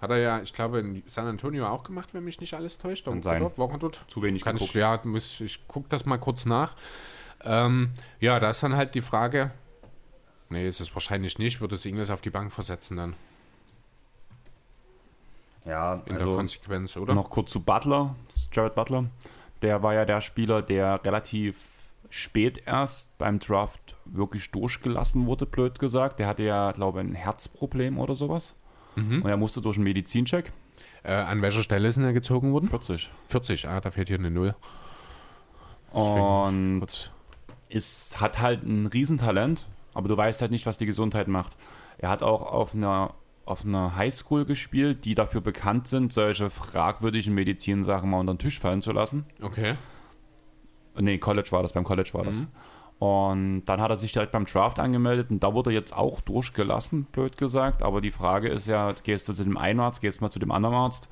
Hat 0.00 0.10
er 0.10 0.18
ja, 0.18 0.40
ich 0.42 0.52
glaube, 0.52 0.78
in 0.78 1.02
San 1.06 1.26
Antonio 1.26 1.66
auch 1.66 1.82
gemacht, 1.82 2.14
wenn 2.14 2.24
mich 2.24 2.40
nicht 2.40 2.54
alles 2.54 2.78
täuscht. 2.78 3.04
Kann 3.06 3.14
Oder 3.14 3.22
sein. 3.22 3.50
War 3.56 3.70
er 3.70 3.78
dort? 3.78 4.04
Zu 4.08 4.22
wenig 4.22 4.42
Kann 4.44 4.54
ich, 4.56 4.60
geguckt. 4.60 4.76
ja, 4.76 5.00
muss, 5.04 5.40
ich 5.40 5.66
gucke 5.66 5.88
das 5.88 6.06
mal 6.06 6.18
kurz 6.18 6.46
nach. 6.46 6.76
Ähm, 7.44 7.90
ja, 8.20 8.40
da 8.40 8.50
ist 8.50 8.62
dann 8.62 8.76
halt 8.76 8.94
die 8.94 9.00
Frage, 9.00 9.52
nee, 10.48 10.66
ist 10.66 10.80
es 10.80 10.94
wahrscheinlich 10.94 11.38
nicht, 11.38 11.60
wird 11.60 11.72
es 11.72 11.84
Ingles 11.84 12.10
auf 12.10 12.20
die 12.20 12.30
Bank 12.30 12.52
versetzen 12.52 12.96
dann. 12.96 13.14
Ja, 15.64 16.02
In 16.06 16.16
der 16.16 16.24
Konsequenz, 16.24 16.96
oder? 16.96 17.14
Noch 17.14 17.30
kurz 17.30 17.50
zu 17.50 17.60
Butler, 17.60 18.14
Jared 18.52 18.74
Butler. 18.74 19.04
Der 19.60 19.82
war 19.82 19.92
ja 19.92 20.04
der 20.04 20.20
Spieler, 20.20 20.62
der 20.62 21.04
relativ 21.04 21.56
spät 22.10 22.62
erst 22.64 23.16
beim 23.18 23.38
Draft 23.38 23.96
wirklich 24.06 24.50
durchgelassen 24.50 25.26
wurde, 25.26 25.44
blöd 25.44 25.78
gesagt. 25.78 26.18
Der 26.18 26.26
hatte 26.26 26.42
ja, 26.42 26.72
glaube 26.72 27.00
ich, 27.00 27.06
ein 27.06 27.14
Herzproblem 27.14 27.98
oder 27.98 28.16
sowas. 28.16 28.54
Mhm. 28.96 29.22
Und 29.22 29.28
er 29.28 29.36
musste 29.36 29.60
durch 29.60 29.76
einen 29.76 29.84
Medizincheck. 29.84 30.52
Äh, 31.02 31.12
an 31.12 31.42
welcher 31.42 31.62
Stelle 31.62 31.88
ist 31.88 31.96
denn 31.96 32.04
er 32.04 32.12
gezogen 32.12 32.52
worden? 32.52 32.68
40. 32.68 33.10
40, 33.28 33.68
ah, 33.68 33.80
da 33.80 33.90
fehlt 33.90 34.08
hier 34.08 34.18
eine 34.18 34.30
Null. 34.30 34.54
Und 35.92 37.12
ist, 37.68 38.20
hat 38.20 38.40
halt 38.40 38.62
ein 38.64 38.86
Riesentalent, 38.86 39.66
aber 39.94 40.08
du 40.08 40.16
weißt 40.16 40.40
halt 40.40 40.50
nicht, 40.50 40.66
was 40.66 40.78
die 40.78 40.86
Gesundheit 40.86 41.28
macht. 41.28 41.56
Er 41.98 42.08
hat 42.10 42.22
auch 42.22 42.42
auf 42.42 42.74
einer, 42.74 43.14
auf 43.44 43.64
einer 43.64 43.96
Highschool 43.96 44.44
gespielt, 44.44 45.04
die 45.04 45.14
dafür 45.14 45.40
bekannt 45.40 45.88
sind, 45.88 46.12
solche 46.12 46.50
fragwürdigen 46.50 47.34
Medizinsachen 47.34 48.08
mal 48.10 48.20
unter 48.20 48.34
den 48.34 48.38
Tisch 48.38 48.60
fallen 48.60 48.82
zu 48.82 48.92
lassen. 48.92 49.24
Okay. 49.42 49.74
Nee, 50.98 51.18
College 51.18 51.48
war 51.52 51.62
das, 51.62 51.72
beim 51.72 51.84
College 51.84 52.10
war 52.12 52.24
das. 52.24 52.36
Mhm. 52.36 52.46
Und 52.98 53.64
dann 53.66 53.80
hat 53.80 53.90
er 53.90 53.96
sich 53.96 54.10
direkt 54.10 54.32
beim 54.32 54.44
Draft 54.44 54.80
angemeldet 54.80 55.30
und 55.30 55.44
da 55.44 55.54
wurde 55.54 55.70
er 55.70 55.74
jetzt 55.74 55.96
auch 55.96 56.20
durchgelassen, 56.20 57.04
blöd 57.12 57.36
gesagt. 57.36 57.84
Aber 57.84 58.00
die 58.00 58.10
Frage 58.10 58.48
ist 58.48 58.66
ja, 58.66 58.92
gehst 59.04 59.28
du 59.28 59.32
zu 59.34 59.44
dem 59.44 59.56
einen 59.56 59.78
Arzt, 59.78 60.00
gehst 60.00 60.20
mal 60.20 60.30
zu 60.30 60.40
dem 60.40 60.50
anderen 60.50 60.74
Arzt, 60.74 61.08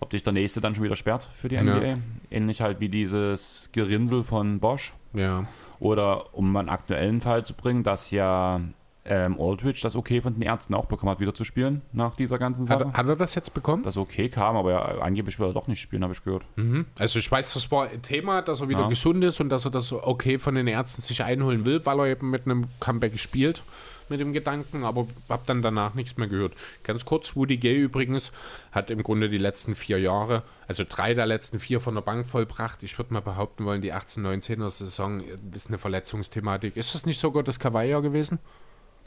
ob 0.00 0.10
dich 0.10 0.22
der 0.22 0.34
nächste 0.34 0.60
dann 0.60 0.74
schon 0.74 0.84
wieder 0.84 0.96
sperrt 0.96 1.30
für 1.36 1.48
die 1.48 1.54
Ja. 1.54 1.62
NBA. 1.62 1.96
Ähnlich 2.30 2.60
halt 2.60 2.80
wie 2.80 2.90
dieses 2.90 3.70
Gerinnsel 3.72 4.22
von 4.22 4.60
Bosch. 4.60 4.92
Ja. 5.14 5.46
Oder 5.80 6.34
um 6.34 6.56
einen 6.56 6.68
aktuellen 6.68 7.20
Fall 7.20 7.44
zu 7.44 7.54
bringen, 7.54 7.82
dass 7.82 8.10
ja 8.10 8.60
ähm, 9.06 9.38
Aldridge 9.38 9.80
das 9.82 9.96
okay 9.96 10.22
von 10.22 10.32
den 10.32 10.42
Ärzten 10.42 10.72
auch 10.74 10.86
bekommen 10.86 11.10
hat, 11.10 11.20
wieder 11.20 11.34
zu 11.34 11.44
spielen 11.44 11.82
nach 11.92 12.16
dieser 12.16 12.38
ganzen 12.38 12.64
Sache. 12.64 12.86
Hat, 12.86 12.94
hat 12.96 13.06
er 13.08 13.16
das 13.16 13.34
jetzt 13.34 13.52
bekommen? 13.52 13.82
Das 13.82 13.96
okay 13.98 14.28
kam, 14.30 14.56
aber 14.56 14.70
ja, 14.72 14.80
angeblich 15.02 15.38
will 15.38 15.48
er 15.48 15.52
doch 15.52 15.68
nicht 15.68 15.80
spielen, 15.80 16.02
habe 16.02 16.14
ich 16.14 16.22
gehört. 16.24 16.44
Mhm. 16.56 16.86
Also 16.98 17.18
ich 17.18 17.30
weiß, 17.30 17.52
das 17.52 17.70
war 17.70 17.88
ein 17.88 18.00
Thema, 18.00 18.40
dass 18.40 18.62
er 18.62 18.68
wieder 18.70 18.80
Ja. 18.82 18.88
gesund 18.88 19.22
ist 19.22 19.40
und 19.40 19.50
dass 19.50 19.66
er 19.66 19.70
das 19.70 19.92
okay 19.92 20.38
von 20.38 20.54
den 20.54 20.66
Ärzten 20.66 21.02
sich 21.02 21.22
einholen 21.22 21.66
will, 21.66 21.84
weil 21.84 21.98
er 22.00 22.06
eben 22.06 22.30
mit 22.30 22.46
einem 22.46 22.64
Comeback 22.80 23.18
spielt, 23.18 23.62
mit 24.10 24.20
dem 24.20 24.32
Gedanken, 24.32 24.84
aber 24.84 25.06
hab 25.28 25.46
dann 25.46 25.62
danach 25.62 25.94
nichts 25.94 26.16
mehr 26.16 26.28
gehört. 26.28 26.52
Ganz 26.82 27.04
kurz, 27.04 27.36
Woody 27.36 27.56
Gay 27.56 27.76
übrigens 27.76 28.32
hat 28.72 28.90
im 28.90 29.02
Grunde 29.02 29.28
die 29.28 29.38
letzten 29.38 29.74
vier 29.74 29.98
Jahre, 29.98 30.42
also 30.68 30.84
drei 30.88 31.14
der 31.14 31.26
letzten 31.26 31.58
vier 31.58 31.80
von 31.80 31.94
der 31.94 32.02
Bank 32.02 32.26
vollbracht. 32.26 32.82
Ich 32.82 32.98
würde 32.98 33.12
mal 33.12 33.20
behaupten 33.20 33.64
wollen, 33.64 33.80
die 33.82 33.92
18-19er 33.92 34.70
Saison 34.70 35.20
ist 35.54 35.68
eine 35.68 35.78
Verletzungsthematik. 35.78 36.76
Ist 36.76 36.94
das 36.94 37.06
nicht 37.06 37.20
sogar 37.20 37.42
das 37.42 37.58
Kawaii-Jahr 37.58 38.02
gewesen? 38.02 38.38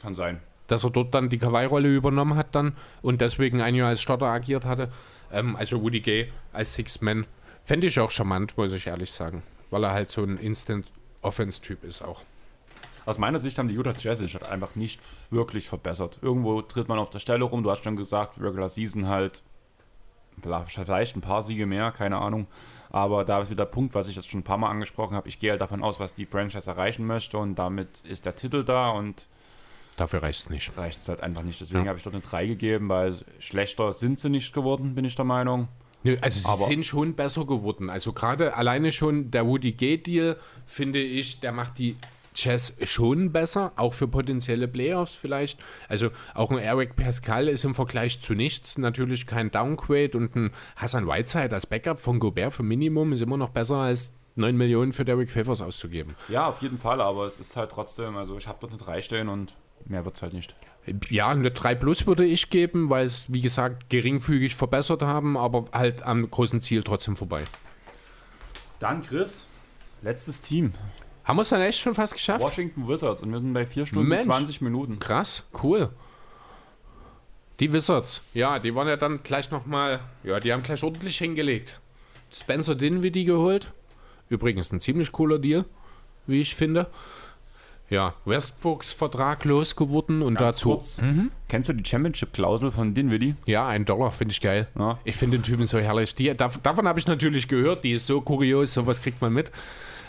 Kann 0.00 0.14
sein. 0.14 0.40
dass 0.68 0.84
er 0.84 0.90
dort 0.90 1.14
dann 1.14 1.28
die 1.30 1.38
Kawaii-Rolle 1.38 1.88
übernommen 1.94 2.36
hat 2.36 2.54
dann 2.54 2.76
und 3.02 3.20
deswegen 3.20 3.60
ein 3.60 3.74
Jahr 3.74 3.88
als 3.88 4.02
Starter 4.02 4.26
agiert 4.26 4.64
hatte. 4.64 4.92
Ähm, 5.32 5.56
also 5.56 5.82
Woody 5.82 6.00
Gay 6.00 6.30
als 6.52 6.74
Six-Man 6.74 7.26
fände 7.64 7.86
ich 7.86 7.98
auch 7.98 8.10
charmant, 8.10 8.56
muss 8.56 8.72
ich 8.72 8.86
ehrlich 8.86 9.10
sagen, 9.10 9.42
weil 9.70 9.82
er 9.84 9.92
halt 9.92 10.10
so 10.10 10.22
ein 10.22 10.36
Instant-Offense-Typ 10.38 11.84
ist 11.84 12.02
auch. 12.02 12.22
Aus 13.08 13.16
meiner 13.18 13.38
Sicht 13.38 13.56
haben 13.58 13.68
die 13.68 13.74
Utah 13.74 13.94
Jazz 13.98 14.18
sich 14.18 14.34
halt 14.34 14.44
einfach 14.46 14.74
nicht 14.76 15.00
wirklich 15.30 15.66
verbessert. 15.66 16.18
Irgendwo 16.20 16.60
tritt 16.60 16.88
man 16.88 16.98
auf 16.98 17.08
der 17.08 17.20
Stelle 17.20 17.44
rum. 17.44 17.62
Du 17.62 17.70
hast 17.70 17.82
schon 17.82 17.96
gesagt, 17.96 18.38
Regular 18.38 18.68
Season 18.68 19.06
halt 19.08 19.42
vielleicht 20.66 21.16
ein 21.16 21.20
paar 21.22 21.42
Siege 21.42 21.64
mehr, 21.66 21.90
keine 21.90 22.18
Ahnung. 22.18 22.46
Aber 22.90 23.24
da 23.24 23.40
ist 23.40 23.50
wieder 23.50 23.64
der 23.64 23.70
Punkt, 23.72 23.94
was 23.94 24.08
ich 24.08 24.16
jetzt 24.16 24.30
schon 24.30 24.40
ein 24.40 24.44
paar 24.44 24.58
Mal 24.58 24.68
angesprochen 24.70 25.16
habe. 25.16 25.26
Ich 25.28 25.38
gehe 25.38 25.50
halt 25.50 25.60
davon 25.60 25.82
aus, 25.82 25.98
was 26.00 26.14
die 26.14 26.26
Franchise 26.26 26.70
erreichen 26.70 27.06
möchte 27.06 27.38
und 27.38 27.54
damit 27.54 28.00
ist 28.04 28.26
der 28.26 28.36
Titel 28.36 28.62
da 28.64 28.90
und 28.90 29.26
Dafür 29.96 30.22
reicht 30.22 30.38
es 30.40 30.48
nicht. 30.50 30.76
Reicht 30.76 31.00
es 31.00 31.08
halt 31.08 31.22
einfach 31.22 31.42
nicht. 31.42 31.60
Deswegen 31.60 31.82
Ja. 31.84 31.88
habe 31.88 31.98
ich 31.98 32.04
dort 32.04 32.14
eine 32.14 32.22
3 32.22 32.46
gegeben, 32.46 32.88
weil 32.88 33.16
schlechter 33.40 33.92
sind 33.92 34.20
sie 34.20 34.28
nicht 34.30 34.52
geworden, 34.52 34.94
bin 34.94 35.04
ich 35.04 35.16
der 35.16 35.24
Meinung. 35.24 35.66
Nö, 36.04 36.16
also 36.20 36.38
sie 36.38 36.46
Aber- 36.48 36.66
sind 36.66 36.86
schon 36.86 37.14
besser 37.14 37.44
geworden. 37.46 37.90
Also 37.90 38.12
gerade 38.12 38.54
alleine 38.54 38.92
schon 38.92 39.32
der 39.32 39.44
Woody 39.44 39.72
Gay-Deal, 39.72 40.36
finde 40.66 41.00
ich, 41.00 41.40
der 41.40 41.50
macht 41.50 41.78
die 41.78 41.96
Jazz 42.40 42.76
schon 42.84 43.32
besser, 43.32 43.72
auch 43.76 43.94
für 43.94 44.06
potenzielle 44.06 44.68
Playoffs 44.68 45.14
vielleicht. 45.14 45.58
Also 45.88 46.10
auch 46.34 46.50
ein 46.50 46.58
Eric 46.58 46.94
Pascal 46.94 47.48
ist 47.48 47.64
im 47.64 47.74
Vergleich 47.74 48.20
zu 48.20 48.34
nichts 48.34 48.78
natürlich 48.78 49.26
kein 49.26 49.50
Downgrade 49.50 50.16
und 50.16 50.36
ein 50.36 50.52
Hassan 50.76 51.08
Whiteside 51.08 51.54
als 51.54 51.66
Backup 51.66 51.98
von 51.98 52.20
Gobert 52.20 52.54
für 52.54 52.62
Minimum 52.62 53.12
ist 53.12 53.22
immer 53.22 53.36
noch 53.36 53.50
besser 53.50 53.76
als 53.76 54.12
9 54.36 54.56
Millionen 54.56 54.92
für 54.92 55.04
Derek 55.04 55.30
Favors 55.30 55.60
auszugeben. 55.60 56.14
Ja, 56.28 56.46
auf 56.46 56.62
jeden 56.62 56.78
Fall, 56.78 57.00
aber 57.00 57.26
es 57.26 57.38
ist 57.38 57.56
halt 57.56 57.72
trotzdem, 57.72 58.16
also 58.16 58.38
ich 58.38 58.46
habe 58.46 58.58
dort 58.60 58.72
eine 58.72 58.80
3 58.80 59.00
stehen 59.00 59.28
und 59.28 59.56
mehr 59.86 60.04
wird 60.04 60.14
es 60.14 60.22
halt 60.22 60.32
nicht. 60.32 60.54
Ja, 61.10 61.28
eine 61.28 61.50
3 61.50 61.74
Plus 61.74 62.06
würde 62.06 62.24
ich 62.24 62.48
geben, 62.48 62.88
weil 62.88 63.04
es, 63.04 63.32
wie 63.32 63.40
gesagt, 63.40 63.90
geringfügig 63.90 64.54
verbessert 64.54 65.02
haben, 65.02 65.36
aber 65.36 65.64
halt 65.72 66.02
am 66.04 66.30
großen 66.30 66.62
Ziel 66.62 66.84
trotzdem 66.84 67.16
vorbei. 67.16 67.44
Dann 68.78 69.02
Chris, 69.02 69.44
letztes 70.02 70.40
Team. 70.40 70.72
Haben 71.28 71.36
wir 71.36 71.42
es 71.42 71.50
dann 71.50 71.60
echt 71.60 71.78
schon 71.78 71.94
fast 71.94 72.14
geschafft? 72.14 72.42
Washington 72.42 72.88
Wizards 72.88 73.22
und 73.22 73.30
wir 73.30 73.38
sind 73.38 73.52
bei 73.52 73.66
4 73.66 73.84
Stunden 73.86 74.08
Mensch. 74.08 74.24
20 74.24 74.62
Minuten. 74.62 74.98
Krass, 74.98 75.44
cool. 75.62 75.90
Die 77.60 77.70
Wizards, 77.70 78.22
ja, 78.32 78.58
die 78.58 78.74
waren 78.74 78.88
ja 78.88 78.96
dann 78.96 79.22
gleich 79.22 79.50
nochmal, 79.50 80.00
ja, 80.24 80.40
die 80.40 80.52
haben 80.54 80.62
gleich 80.62 80.82
ordentlich 80.82 81.18
hingelegt. 81.18 81.80
Spencer 82.32 82.74
Dinwiddie 82.74 83.26
geholt. 83.26 83.72
Übrigens 84.30 84.72
ein 84.72 84.80
ziemlich 84.80 85.12
cooler 85.12 85.38
Deal, 85.38 85.66
wie 86.26 86.40
ich 86.40 86.54
finde. 86.54 86.86
Ja, 87.90 88.14
Westbrooks 88.24 88.92
Vertrag 88.92 89.44
losgeworden 89.44 90.22
und 90.22 90.36
Ganz 90.36 90.56
dazu. 90.56 90.70
kurz. 90.70 91.02
Kennst 91.48 91.68
du 91.68 91.74
die 91.74 91.84
Championship-Klausel 91.88 92.70
von 92.70 92.94
Dinwiddie? 92.94 93.34
Ja, 93.44 93.66
ein 93.66 93.84
Dollar, 93.84 94.12
finde 94.12 94.32
ich 94.32 94.40
geil. 94.40 94.68
Ja. 94.78 94.98
Ich 95.04 95.16
finde 95.16 95.36
den 95.38 95.42
Typen 95.42 95.66
so 95.66 95.78
herrlich. 95.78 96.14
Die, 96.14 96.34
dav 96.34 96.58
davon 96.62 96.88
habe 96.88 96.98
ich 96.98 97.06
natürlich 97.06 97.48
gehört, 97.48 97.84
die 97.84 97.92
ist 97.92 98.06
so 98.06 98.22
kurios, 98.22 98.72
sowas 98.72 99.02
kriegt 99.02 99.20
man 99.20 99.34
mit. 99.34 99.50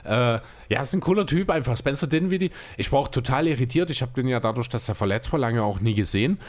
Äh, 0.03 0.40
ja, 0.69 0.82
ist 0.82 0.94
ein 0.94 1.02
cooler 1.02 1.26
Typ 1.26 1.50
einfach. 1.50 1.78
Spencer 1.78 2.08
Dinwiddie. 2.08 2.52
Ich 2.78 2.92
war 2.92 3.00
auch 3.00 3.08
total 3.08 3.48
irritiert. 3.48 3.90
Ich 3.90 4.02
habe 4.02 4.11
den 4.14 4.28
ja 4.28 4.40
dadurch, 4.40 4.69
dass 4.69 4.88
er 4.90 4.95
verletzt 4.95 5.32
war, 5.32 5.40
lange 5.40 5.64
auch 5.64 5.80
nie 5.80 5.95
gesehen. 5.95 6.40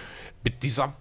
Mit 0.42 0.62
dieser, 0.62 0.94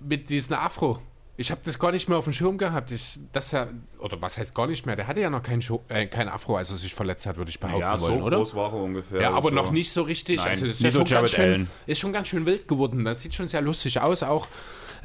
mit 0.00 0.30
diesem 0.30 0.56
Afro. 0.56 1.00
Ich 1.38 1.50
habe 1.50 1.62
das 1.64 1.78
gar 1.78 1.92
nicht 1.92 2.08
mehr 2.08 2.18
auf 2.18 2.24
dem 2.24 2.34
Schirm 2.34 2.58
gehabt. 2.58 2.90
Ich, 2.90 3.18
dass 3.32 3.52
er, 3.52 3.68
oder 3.98 4.20
was 4.20 4.36
heißt 4.36 4.54
gar 4.54 4.66
nicht 4.66 4.84
mehr? 4.84 4.96
Der 4.96 5.06
hatte 5.06 5.20
ja 5.20 5.30
noch 5.30 5.42
kein, 5.42 5.62
Scho 5.62 5.82
äh, 5.88 6.06
kein 6.06 6.28
Afro, 6.28 6.56
als 6.56 6.70
er 6.70 6.76
sich 6.76 6.94
verletzt 6.94 7.26
hat, 7.26 7.36
würde 7.36 7.50
ich 7.50 7.58
behaupten 7.58 7.80
Ja, 7.80 7.96
so 7.96 8.08
wollen, 8.08 8.22
oder? 8.22 8.36
groß 8.36 8.54
war 8.54 8.72
er 8.72 8.80
ungefähr. 8.80 9.22
Ja, 9.22 9.30
aber 9.32 9.48
so. 9.48 9.54
noch 9.54 9.70
nicht 9.70 9.90
so 9.90 10.02
richtig. 10.02 10.36
Nein, 10.36 10.48
also 10.48 10.66
das 10.66 10.76
ist, 10.76 10.82
ja 10.82 10.90
so 10.90 10.98
schon 11.00 11.08
ganz 11.08 11.30
schön, 11.30 11.44
Allen. 11.44 11.70
ist 11.86 11.98
schon 12.00 12.12
ganz 12.12 12.28
schön 12.28 12.44
wild 12.44 12.68
geworden. 12.68 13.04
Das 13.04 13.22
sieht 13.22 13.34
schon 13.34 13.48
sehr 13.48 13.62
lustig 13.62 14.00
aus 14.00 14.22
auch. 14.22 14.46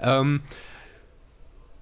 Ähm, 0.01 0.41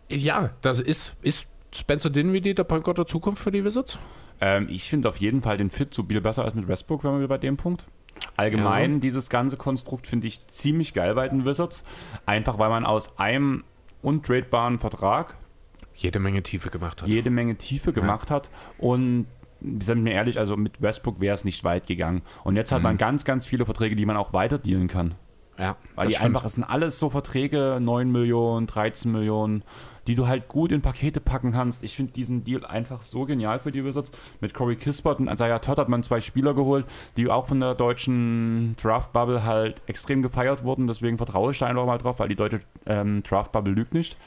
ja, 0.09 0.51
das 0.61 0.79
ist, 0.79 1.13
ist 1.21 1.47
Spencer 1.73 2.09
Dinwiddie 2.09 2.53
der 2.53 2.63
Point 2.63 2.85
der 2.85 3.07
Zukunft 3.07 3.43
für 3.43 3.51
die 3.51 3.65
Wizards? 3.65 3.97
Ähm, 4.41 4.67
ich 4.69 4.89
finde 4.89 5.09
auf 5.09 5.17
jeden 5.17 5.41
Fall 5.41 5.57
den 5.57 5.69
Fit 5.69 5.93
so 5.93 6.03
viel 6.03 6.21
besser 6.21 6.43
als 6.45 6.55
mit 6.55 6.67
Westbrook, 6.67 7.03
wenn 7.03 7.19
wir 7.19 7.27
bei 7.27 7.37
dem 7.37 7.57
Punkt. 7.57 7.87
Allgemein, 8.37 8.93
Ja. 8.93 8.99
dieses 8.99 9.29
ganze 9.29 9.57
Konstrukt 9.57 10.07
finde 10.07 10.27
ich 10.27 10.47
ziemlich 10.47 10.93
geil 10.93 11.15
bei 11.15 11.27
den 11.27 11.45
Wizards. 11.45 11.83
Einfach 12.25 12.57
weil 12.59 12.69
man 12.69 12.85
aus 12.85 13.17
einem 13.19 13.63
untradebaren 14.01 14.79
Vertrag 14.79 15.35
Jede 15.95 16.19
Menge 16.19 16.43
Tiefe 16.43 16.69
gemacht 16.69 17.01
hat. 17.01 17.09
jede 17.09 17.29
Menge 17.29 17.55
Tiefe 17.55 17.93
gemacht 17.93 18.29
hat 18.29 18.49
und 18.77 19.27
sind 19.79 20.03
mir 20.03 20.11
ehrlich, 20.11 20.37
also 20.37 20.57
mit 20.57 20.81
Westbrook 20.81 21.21
wäre 21.21 21.33
es 21.33 21.43
nicht 21.45 21.63
weit 21.63 21.87
gegangen. 21.87 22.21
Und 22.43 22.55
jetzt 22.57 22.71
hat 22.73 22.81
man 22.83 22.95
Mhm. 22.95 22.99
ganz, 22.99 23.23
ganz 23.25 23.47
viele 23.47 23.65
Verträge, 23.65 23.95
die 23.95 24.05
man 24.05 24.17
auch 24.17 24.33
weiter 24.33 24.57
dealen 24.59 24.87
kann. 24.89 25.15
Ja, 25.57 25.77
Weil 25.95 26.07
die 26.09 26.13
stimmt. 26.15 26.25
einfach, 26.27 26.43
es 26.45 26.53
sind 26.53 26.65
alles 26.65 26.99
so 26.99 27.09
Verträge, 27.09 27.79
9 27.81 28.11
Millionen, 28.11 28.67
13 28.67 29.09
Millionen, 29.13 29.63
die 30.07 30.15
du 30.15 30.27
halt 30.27 30.47
gut 30.47 30.71
in 30.71 30.81
Pakete 30.81 31.19
packen 31.19 31.51
kannst. 31.51 31.83
Ich 31.83 31.95
finde 31.95 32.13
diesen 32.13 32.43
Deal 32.43 32.65
einfach 32.65 33.01
so 33.01 33.25
genial 33.25 33.59
für 33.59 33.71
die 33.71 33.83
Wizards. 33.83 34.11
Mit 34.41 34.53
Corey 34.53 34.75
Kispert 34.75 35.19
und 35.19 35.27
Isaiah 35.27 35.59
Todd 35.59 35.79
hat 35.79 35.89
man 35.89 36.03
zwei 36.03 36.21
Spieler 36.21 36.53
geholt, 36.53 36.85
die 37.17 37.29
auch 37.29 37.47
von 37.47 37.59
der 37.59 37.75
deutschen 37.75 38.75
Draft-Bubble 38.81 39.43
halt 39.43 39.81
extrem 39.87 40.21
gefeiert 40.21 40.63
wurden. 40.63 40.87
Deswegen 40.87 41.17
vertraue 41.17 41.51
ich 41.51 41.59
da 41.59 41.65
einfach 41.67 41.85
mal 41.85 41.97
drauf, 41.97 42.19
weil 42.19 42.29
die 42.29 42.35
deutsche 42.35 42.59
ähm, 42.85 43.23
Draft-Bubble 43.23 43.73
lügt 43.73 43.93
nicht. 43.93 44.17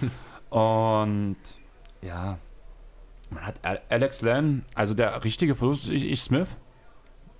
und 0.50 1.36
ja, 2.02 2.38
man 3.30 3.46
hat 3.46 3.56
Al- 3.62 3.82
Alex 3.88 4.22
Len, 4.22 4.64
also 4.74 4.94
der 4.94 5.22
richtige 5.24 5.54
Verlust 5.54 5.90
ist 5.90 6.02
ich 6.02 6.20
Smith. 6.20 6.56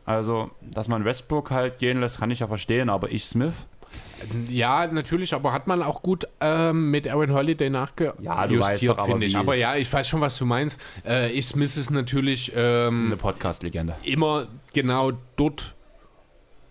Also, 0.04 0.50
dass 0.60 0.88
man 0.88 1.04
Westbrook 1.04 1.50
halt 1.50 1.78
gehen 1.78 2.00
lässt, 2.00 2.18
kann 2.18 2.30
ich 2.30 2.40
ja 2.40 2.46
verstehen, 2.46 2.88
aber 2.88 3.12
ich 3.12 3.24
Smith. 3.24 3.66
Ja, 4.48 4.86
natürlich, 4.86 5.34
aber 5.34 5.52
hat 5.52 5.66
man 5.66 5.82
auch 5.82 6.02
gut 6.02 6.28
ähm, 6.40 6.90
mit 6.90 7.08
Aaron 7.08 7.32
Holiday 7.32 7.70
Ja, 8.20 8.34
nachgejustiert, 8.34 8.92
doch 8.92 8.98
aber, 8.98 9.12
finde 9.12 9.26
ich. 9.26 9.36
Aber 9.36 9.54
ja, 9.54 9.76
ich 9.76 9.90
weiß 9.90 10.08
schon, 10.08 10.20
was 10.20 10.36
du 10.36 10.44
meinst. 10.46 10.78
Äh, 11.06 11.32
ich 11.32 11.46
Smith 11.46 11.76
ist 11.76 11.90
natürlich 11.90 12.52
ähm, 12.54 13.06
Eine 13.06 13.16
Podcast-Legende. 13.16 13.96
immer 14.04 14.46
genau 14.72 15.12
dort, 15.36 15.74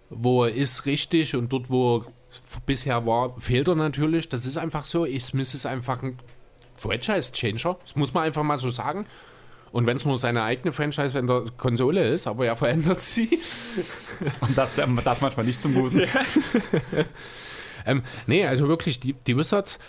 wo 0.10 0.46
er 0.46 0.54
ist, 0.54 0.86
richtig 0.86 1.36
und 1.36 1.52
dort, 1.52 1.70
wo 1.70 1.98
er 1.98 2.06
bisher 2.66 3.06
war, 3.06 3.36
fehlt 3.40 3.68
er 3.68 3.76
natürlich. 3.76 4.30
Das 4.30 4.46
ist 4.46 4.58
einfach 4.58 4.84
so. 4.86 5.06
Ich 5.06 5.26
Smith 5.26 5.54
ist 5.54 5.66
einfach 5.66 6.04
ein 6.04 6.20
Franchise-Changer. 6.78 7.78
Das 7.82 7.96
muss 7.96 8.14
man 8.14 8.24
einfach 8.24 8.44
mal 8.44 8.58
so 8.60 8.70
sagen. 8.70 9.06
Und 9.72 9.86
wenn 9.86 9.98
es 9.98 10.06
nur 10.06 10.18
seine 10.18 10.44
eigene 10.44 10.72
Franchise 10.72 11.18
in 11.18 11.28
der 11.28 11.44
Konsole 11.58 12.08
ist, 12.08 12.28
aber 12.28 12.46
er 12.46 12.56
verändert 12.56 13.02
sie. 13.02 13.40
Und 14.42 14.58
das, 14.58 14.78
ähm, 14.78 15.00
das 15.04 15.22
manchmal 15.22 15.46
nicht 15.46 15.62
zum 15.62 15.74
Guten. 15.74 16.04
ähm, 17.86 18.04
nee, 18.28 18.46
also 18.46 18.68
wirklich, 18.68 19.00
die, 19.00 19.14
die 19.14 19.38
Wizards 19.38 19.80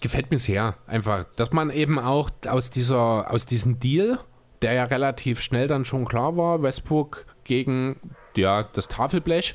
gefällt 0.00 0.30
mir 0.30 0.38
sehr. 0.38 0.76
Einfach, 0.86 1.24
dass 1.36 1.52
man 1.52 1.70
eben 1.70 1.98
auch 1.98 2.30
aus, 2.46 2.70
dieser, 2.70 3.30
aus 3.30 3.46
diesem 3.46 3.78
Deal, 3.78 4.18
der 4.60 4.74
ja 4.74 4.84
relativ 4.84 5.40
schnell 5.40 5.68
dann 5.68 5.84
schon 5.84 6.04
klar 6.04 6.36
war, 6.36 6.62
Westbrook 6.62 7.26
gegen 7.44 7.96
ja, 8.36 8.62
das 8.62 8.88
Tafelblech, 8.88 9.54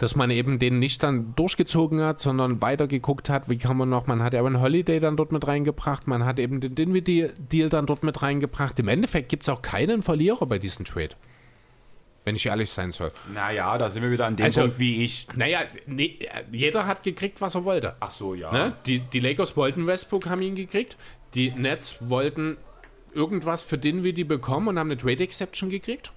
dass 0.00 0.16
man 0.16 0.30
eben 0.30 0.58
den 0.58 0.78
nicht 0.78 1.02
dann 1.02 1.34
durchgezogen 1.36 2.00
hat, 2.00 2.20
sondern 2.20 2.62
weitergeguckt 2.62 3.28
hat, 3.28 3.50
wie 3.50 3.58
kann 3.58 3.76
man 3.76 3.90
noch, 3.90 4.06
man 4.06 4.22
hat 4.22 4.34
Aaron 4.34 4.58
Holiday 4.58 4.98
dann 4.98 5.14
dort 5.14 5.30
mit 5.30 5.46
reingebracht, 5.46 6.06
man 6.06 6.24
hat 6.24 6.38
eben 6.38 6.58
den 6.62 6.74
Dinwiddie-Deal 6.74 7.68
dann 7.68 7.84
dort 7.84 8.02
mit 8.02 8.22
reingebracht. 8.22 8.78
Im 8.80 8.88
Endeffekt 8.88 9.28
gibt 9.28 9.42
es 9.42 9.50
auch 9.50 9.60
keinen 9.60 10.02
Verlierer 10.02 10.46
bei 10.46 10.58
diesem 10.58 10.86
Trade. 10.86 11.10
Wenn 12.24 12.34
ich 12.34 12.46
ehrlich 12.46 12.70
sein 12.70 12.92
soll. 12.92 13.12
Naja, 13.34 13.76
da 13.76 13.90
sind 13.90 14.02
wir 14.02 14.10
wieder 14.10 14.24
an 14.24 14.36
dem 14.36 14.44
Also- 14.46 14.62
Punkt 14.62 14.78
wie 14.78 15.04
ich. 15.04 15.26
Naja, 15.36 15.60
nee, 15.86 16.18
jeder 16.50 16.86
hat 16.86 17.02
gekriegt, 17.02 17.42
was 17.42 17.54
er 17.54 17.66
wollte. 17.66 17.94
Ach 18.00 18.10
so, 18.10 18.34
ja. 18.34 18.50
Ne? 18.50 18.76
Die, 18.86 19.00
die 19.00 19.20
Lakers 19.20 19.54
wollten 19.58 19.86
Westbrook, 19.86 20.30
haben 20.30 20.40
ihn 20.40 20.54
gekriegt. 20.54 20.96
Die 21.34 21.50
Nets 21.50 21.98
wollten 22.08 22.56
irgendwas 23.14 23.64
für 23.64 23.76
Dinwiddie 23.76 24.24
bekommen 24.24 24.68
und 24.68 24.78
haben 24.78 24.90
eine 24.90 24.98
Trade 24.98 25.22
Exception 25.22 25.68
gekriegt, 25.68 26.10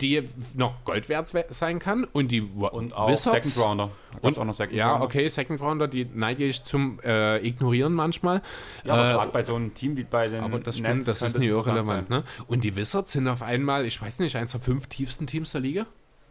die 0.00 0.22
noch 0.54 0.84
Gold 0.84 1.08
wert 1.08 1.32
we- 1.34 1.46
sein 1.50 1.78
kann. 1.78 2.04
Und 2.04 2.28
die 2.28 2.40
und 2.42 2.92
auch 2.92 3.16
Second 3.16 3.58
Rounder. 3.58 3.90
Und, 4.22 4.38
auch 4.38 4.44
noch 4.44 4.54
Second 4.54 4.76
ja, 4.76 4.90
Rounder. 4.92 5.04
okay, 5.06 5.28
Second 5.28 5.60
Rounder, 5.60 5.88
die 5.88 6.04
neige 6.14 6.44
ich 6.44 6.62
zum 6.62 7.00
äh, 7.04 7.38
Ignorieren 7.46 7.92
manchmal. 7.92 8.42
Ja, 8.84 8.94
aber 8.94 9.10
Äh, 9.10 9.12
gerade 9.14 9.32
bei 9.32 9.42
so 9.42 9.54
einem 9.54 9.74
Team 9.74 9.96
wie 9.96 10.04
bei 10.04 10.28
den 10.28 10.42
aber 10.42 10.58
das 10.60 10.76
Nets 10.80 10.88
stimmt, 10.88 11.08
das 11.08 11.22
ist 11.22 11.34
interessant 11.34 11.66
irrelevant. 11.66 12.10
Ne? 12.10 12.24
Und 12.46 12.64
die 12.64 12.76
Wizards 12.76 13.12
sind 13.12 13.28
auf 13.28 13.42
einmal, 13.42 13.84
ich 13.86 14.00
weiß 14.00 14.18
nicht, 14.20 14.36
eins 14.36 14.52
der 14.52 14.60
fünf 14.60 14.86
tiefsten 14.86 15.26
Teams 15.26 15.52
der 15.52 15.60
Liga. 15.60 15.86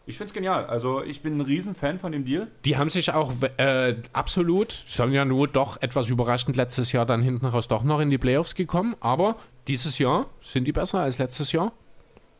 Ich 0.09 0.15
finde 0.17 0.29
es 0.29 0.33
genial. 0.33 0.65
Also 0.67 1.03
ich 1.03 1.21
bin 1.21 1.37
ein 1.37 1.41
Riesenfan 1.41 1.99
von 1.99 2.13
dem 2.13 2.23
Deal. 2.23 2.47
Die 2.63 2.77
haben 2.77 2.89
sich 2.89 3.11
auch 3.11 3.33
äh, 3.57 3.95
absolut, 4.13 4.71
sind 4.71 5.11
ja 5.11 5.25
nur 5.25 5.49
doch 5.49 5.81
etwas 5.81 6.07
überraschend 6.07 6.55
letztes 6.55 6.93
Jahr 6.93 7.05
dann 7.05 7.21
hinten 7.21 7.45
raus 7.45 7.67
doch 7.67 7.83
noch 7.83 7.99
in 7.99 8.09
die 8.09 8.17
Playoffs 8.17 8.55
gekommen, 8.55 8.95
aber 9.01 9.35
dieses 9.67 9.99
Jahr 9.99 10.27
sind 10.39 10.63
die 10.63 10.71
besser 10.71 11.01
als 11.01 11.17
letztes 11.17 11.51
Jahr. 11.51 11.73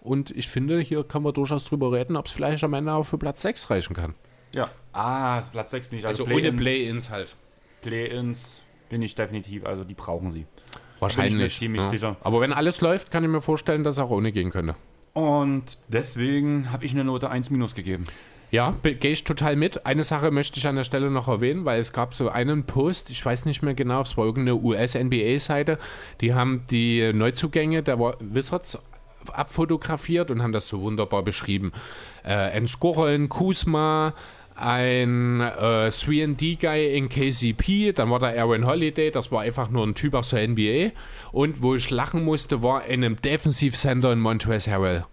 Und 0.08 0.32
ich 0.32 0.48
finde, 0.48 0.80
hier 0.80 1.04
kann 1.04 1.22
man 1.22 1.34
durchaus 1.34 1.66
drüber 1.66 1.92
reden, 1.92 2.16
ob 2.16 2.28
es 2.28 2.32
vielleicht 2.32 2.64
am 2.64 2.74
Ende 2.74 2.94
auch 2.94 3.04
für 3.04 3.18
Platz 3.18 3.42
6 3.42 3.70
reichen 3.70 3.94
kann. 3.94 4.16
Ja. 4.56 4.72
Ah, 4.94 5.38
ist 5.40 5.52
Platz 5.52 5.72
6 5.72 5.92
nicht. 5.92 6.06
Also 6.06 6.26
ohne 6.26 6.54
Play-ins 6.54 7.10
halt. 7.10 7.36
Play-ins 7.82 8.62
bin 8.90 9.02
ich 9.02 9.16
definitiv, 9.16 9.66
also 9.66 9.84
die 9.84 9.94
brauchen 9.94 10.32
sie. 10.32 10.46
Wahrscheinlich. 11.00 11.34
Da 11.34 11.38
bin 11.38 11.46
ich 11.46 11.54
mir 11.54 11.60
ziemlich 11.60 11.82
ja. 11.82 11.90
sicher. 11.90 12.18
Aber 12.22 12.40
wenn 12.40 12.54
alles 12.54 12.80
läuft, 12.80 13.12
kann 13.12 13.24
ich 13.24 13.30
mir 13.30 13.42
vorstellen, 13.42 13.84
dass 13.84 13.96
es 13.96 14.00
auch 14.00 14.10
ohne 14.10 14.32
gehen 14.32 14.50
könnte. 14.50 14.76
Und 15.14 15.78
deswegen 15.90 16.72
habe 16.72 16.86
ich 16.86 16.94
eine 16.94 17.04
Note 17.04 17.30
1 17.30 17.50
minus 17.50 17.76
gegeben. 17.76 18.06
Ja, 18.50 18.74
gehe 18.82 19.12
ich 19.12 19.26
total 19.26 19.58
mit. 19.58 19.86
Eine 19.86 20.04
Sache 20.04 20.32
möchte 20.32 20.58
ich 20.58 20.68
an 20.68 20.78
der 20.78 20.86
Stelle 20.86 21.12
noch 21.12 21.28
erwähnen, 21.28 21.66
weil 21.66 21.82
es 21.82 21.92
gab 21.92 22.14
so 22.14 22.30
einen 22.30 22.64
Post, 22.64 23.10
ich 23.10 23.26
weiß 23.26 23.44
nicht 23.44 23.62
mehr 23.62 23.74
genau, 23.74 24.02
es 24.02 24.16
war 24.16 24.24
irgendeine 24.24 24.56
US-NBA-Seite, 24.56 25.78
die 26.22 26.34
haben 26.34 26.64
die 26.72 27.12
Neuzugänge 27.12 27.84
der 27.84 28.00
Wizards 28.00 28.80
abfotografiert 29.36 30.32
und 30.32 30.42
haben 30.44 30.54
das 30.54 30.68
so 30.68 30.82
wunderbar 30.82 31.24
beschrieben. 31.24 31.72
Äh, 32.24 32.34
ein 32.34 32.68
Scorer 32.68 33.12
in 33.14 33.30
Kuzma, 33.30 34.14
ein 34.56 35.40
äh, 35.42 35.90
3D-Guy 35.90 36.96
in 36.98 37.10
KCP, 37.10 37.94
dann 37.94 38.10
war 38.10 38.20
da 38.20 38.28
Aaron 38.28 38.66
Holiday, 38.66 39.12
das 39.12 39.32
war 39.32 39.42
einfach 39.42 39.70
nur 39.70 39.86
ein 39.86 39.94
Typ 39.94 40.14
aus 40.16 40.30
der 40.30 40.48
NBA. 40.48 40.92
Und 41.32 41.62
wo 41.62 41.76
ich 41.76 41.90
lachen 41.92 42.24
musste, 42.26 42.64
war 42.64 42.86
in 42.86 43.04
einem 43.04 43.22
Defensivcenter 43.22 44.12
in 44.14 44.20
Montrezl 44.20 44.72
Harrell. 44.72 45.06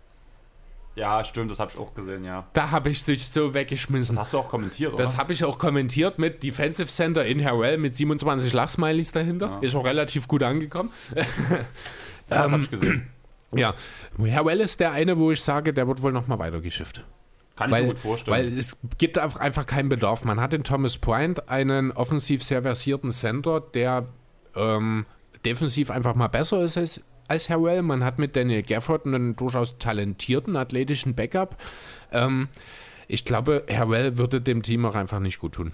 Ja, 0.96 1.24
stimmt, 1.24 1.50
das 1.50 1.58
habe 1.58 1.72
ich 1.74 1.78
auch 1.78 1.92
gesehen, 1.92 2.22
ja. 2.24 2.46
Da 2.52 2.70
habe 2.70 2.88
ich 2.88 3.02
dich 3.02 3.26
so 3.26 3.52
weggeschmissen. 3.52 4.14
Das 4.14 4.26
hast 4.26 4.32
du 4.32 4.38
auch 4.38 4.48
kommentiert, 4.48 4.94
oder? 4.94 5.02
Das 5.02 5.16
habe 5.18 5.32
ich 5.32 5.44
auch 5.44 5.58
kommentiert 5.58 6.20
mit 6.20 6.42
Defensive 6.44 6.86
Center 6.88 7.24
in 7.26 7.44
Harrell 7.44 7.78
mit 7.78 7.96
27 7.96 8.52
Lachsmileys 8.52 9.10
dahinter. 9.10 9.58
Ist 9.60 9.74
auch 9.74 9.84
relativ 9.84 10.28
gut 10.28 10.44
angekommen. 10.44 10.90
das 12.28 12.38
habe 12.38 12.54
Ähm, 12.54 12.60
ich 12.62 12.70
gesehen. 12.70 13.10
Ja, 13.58 13.74
Harrell 14.18 14.60
ist 14.60 14.81
der 14.81 14.92
eine, 14.92 15.18
wo 15.18 15.31
ich 15.31 15.42
sage, 15.42 15.73
der 15.73 15.86
wird 15.89 16.02
wohl 16.02 16.12
nochmal 16.12 16.39
weitergeschifft. 16.39 17.05
Kann 17.57 17.70
ich 17.70 17.74
weil, 17.74 17.83
mir 17.83 17.89
gut 17.91 17.99
vorstellen. 17.99 18.36
Weil 18.36 18.58
es 18.58 18.76
gibt 18.99 19.16
einfach 19.18 19.66
keinen 19.66 19.89
Bedarf. 19.89 20.24
Man 20.24 20.41
hat 20.41 20.52
in 20.55 20.65
Thomas 20.65 20.99
Bryant 20.99 21.49
einen 21.49 21.92
offensiv 21.92 22.42
sehr 22.42 22.62
versierten 22.62 23.12
Center, 23.12 23.60
der 23.60 24.07
ähm, 24.57 25.07
defensiv 25.44 25.91
einfach 25.91 26.15
mal 26.15 26.28
besser 26.28 26.62
ist 26.62 26.76
als, 26.76 27.00
als 27.28 27.49
Harrell. 27.50 27.83
Man 27.83 28.02
hat 28.02 28.18
mit 28.18 28.34
Daniel 28.34 28.62
Gafford 28.62 29.07
einen 29.07 29.36
durchaus 29.36 29.78
talentierten, 29.78 30.57
athletischen 30.57 31.15
Backup. 31.15 31.57
Ähm, 32.12 32.49
ich 33.07 33.24
glaube, 33.24 33.65
Harrell 33.70 34.18
würde 34.18 34.41
dem 34.41 34.62
Team 34.62 34.84
auch 34.86 34.94
einfach 34.94 35.20
nicht 35.20 35.39
gut 35.39 35.52
tun. 35.52 35.73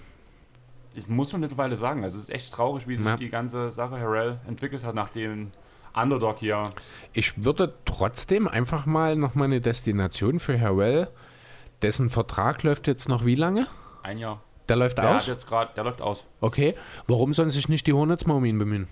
Ich 0.93 1.07
muss 1.07 1.31
man 1.31 1.41
mittlerweile 1.41 1.77
sagen, 1.77 2.03
also 2.03 2.17
es 2.17 2.25
ist 2.25 2.29
echt 2.29 2.53
traurig, 2.53 2.87
wie 2.87 2.97
sich 2.97 3.05
Ja. 3.05 3.15
die 3.15 3.29
ganze 3.29 3.71
Sache 3.71 3.97
Harrell 3.99 4.39
entwickelt 4.47 4.83
hat 4.83 4.93
nach 4.93 5.09
dem 5.09 5.51
Underdog 5.93 6.39
hier. 6.39 6.63
Ich 7.13 7.43
würde 7.43 7.73
trotzdem 7.85 8.47
einfach 8.47 8.85
mal 8.85 9.15
nochmal 9.15 9.45
eine 9.45 9.61
Destination 9.61 10.39
für 10.39 10.59
Harrell, 10.59 11.09
dessen 11.81 12.09
Vertrag 12.09 12.63
läuft 12.63 12.87
jetzt 12.87 13.09
noch 13.09 13.25
wie 13.25 13.35
lange? 13.35 13.67
Ein 14.03 14.17
Jahr. 14.17 14.41
Der 14.69 14.77
läuft 14.77 14.97
Der, 14.97 15.15
aus? 15.15 15.27
jetzt 15.27 15.47
grad, 15.47 15.75
der 15.75 15.83
läuft 15.83 16.01
aus. 16.01 16.25
Okay. 16.39 16.75
Warum 17.07 17.33
sollen 17.33 17.51
sich 17.51 17.67
nicht 17.67 17.87
die 17.87 17.93
Hornets 17.93 18.25
mal 18.25 18.35
um 18.35 18.45
ihn 18.45 18.57
bemühen? 18.57 18.87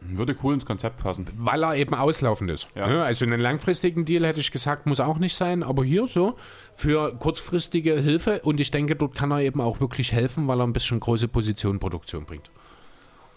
Würde 0.00 0.36
cool 0.42 0.54
ins 0.54 0.66
Konzept 0.66 0.98
passen. 0.98 1.26
Weil 1.34 1.62
er 1.64 1.76
eben 1.76 1.94
auslaufend 1.94 2.50
ist. 2.50 2.68
Ja. 2.74 2.86
Ne? 2.86 3.02
Also 3.02 3.24
einen 3.24 3.40
langfristigen 3.40 4.04
Deal 4.04 4.26
hätte 4.26 4.40
ich 4.40 4.50
gesagt, 4.50 4.86
muss 4.86 5.00
auch 5.00 5.18
nicht 5.18 5.34
sein, 5.34 5.62
aber 5.62 5.82
hier 5.84 6.06
so 6.06 6.36
für 6.74 7.14
kurzfristige 7.16 7.98
Hilfe 8.00 8.40
und 8.42 8.60
ich 8.60 8.70
denke, 8.70 8.96
dort 8.96 9.14
kann 9.14 9.30
er 9.30 9.40
eben 9.40 9.60
auch 9.62 9.80
wirklich 9.80 10.12
helfen, 10.12 10.46
weil 10.46 10.60
er 10.60 10.66
ein 10.66 10.74
bisschen 10.74 11.00
große 11.00 11.28
Position 11.28 11.78
Produktion 11.78 12.26
bringt. 12.26 12.50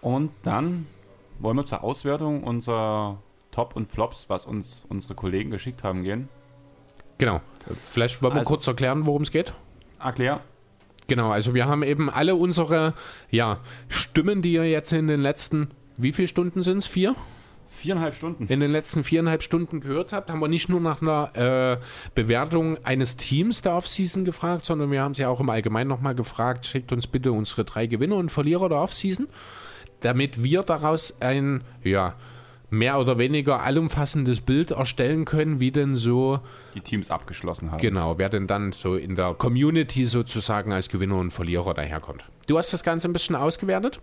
Und 0.01 0.31
dann 0.43 0.87
wollen 1.39 1.57
wir 1.57 1.65
zur 1.65 1.83
Auswertung 1.83 2.43
unserer 2.43 3.21
Top 3.51 3.75
und 3.75 3.87
Flops, 3.87 4.29
was 4.29 4.45
uns 4.45 4.85
unsere 4.89 5.15
Kollegen 5.15 5.51
geschickt 5.51 5.83
haben, 5.83 6.03
gehen. 6.03 6.29
Genau. 7.17 7.41
Vielleicht 7.83 8.21
wollen 8.21 8.33
wir 8.33 8.39
Also- 8.39 8.49
kurz 8.49 8.67
erklären, 8.67 9.05
worum 9.05 9.23
es 9.23 9.31
geht. 9.31 9.53
Erklär. 9.99 10.41
Genau, 11.07 11.31
also 11.31 11.53
wir 11.53 11.67
haben 11.67 11.83
eben 11.83 12.09
alle 12.09 12.35
unsere 12.35 12.93
ja, 13.31 13.59
Stimmen, 13.87 14.41
die 14.41 14.53
ihr 14.53 14.69
jetzt 14.69 14.91
in 14.91 15.07
den 15.07 15.21
letzten, 15.21 15.71
wie 15.95 16.11
viele 16.11 16.27
Stunden 16.27 16.63
sind 16.63 16.79
es? 16.79 16.87
Vier? 16.87 17.15
Viereinhalb 17.69 18.15
Stunden. 18.15 18.47
In 18.47 18.59
den 18.59 18.71
letzten 18.71 19.03
viereinhalb 19.03 19.43
Stunden 19.43 19.79
gehört 19.79 20.11
habt, 20.11 20.29
haben 20.31 20.39
wir 20.39 20.47
nicht 20.47 20.67
nur 20.67 20.81
nach 20.81 21.01
einer 21.01 21.35
äh, 21.35 21.77
Bewertung 22.15 22.83
eines 22.83 23.17
Teams 23.17 23.61
der 23.61 23.75
Offseason 23.75 24.25
gefragt, 24.25 24.65
sondern 24.65 24.91
wir 24.91 25.01
haben 25.01 25.13
sie 25.13 25.25
auch 25.25 25.39
im 25.39 25.49
Allgemeinen 25.49 25.87
nochmal 25.87 26.15
gefragt, 26.15 26.65
schickt 26.65 26.91
uns 26.91 27.07
bitte 27.07 27.31
unsere 27.31 27.65
drei 27.65 27.85
Gewinner 27.87 28.15
und 28.15 28.29
Verlierer 28.31 28.67
der 28.67 28.79
Offseason, 28.79 29.27
damit 30.01 30.43
wir 30.43 30.63
daraus 30.63 31.15
ein, 31.21 31.63
ja, 31.83 32.13
mehr 32.69 32.99
oder 32.99 33.17
weniger 33.17 33.61
allumfassendes 33.63 34.41
Bild 34.41 34.71
erstellen 34.71 35.23
können, 35.23 35.61
wie 35.61 35.71
denn 35.71 35.95
so 35.95 36.39
Die 36.75 36.81
Teams 36.81 37.09
abgeschlossen 37.11 37.71
haben. 37.71 37.79
Genau, 37.79 38.17
wer 38.17 38.27
denn 38.29 38.45
dann 38.45 38.73
so 38.73 38.95
in 38.95 39.15
der 39.15 39.33
Community 39.35 40.05
sozusagen 40.05 40.73
als 40.73 40.89
Gewinner 40.89 41.15
und 41.15 41.31
Verlierer 41.31 41.73
daherkommt. 41.73 42.25
Du 42.47 42.57
hast 42.57 42.73
das 42.73 42.83
Ganze 42.83 43.07
ein 43.07 43.13
bisschen 43.13 43.35
ausgewertet? 43.37 44.01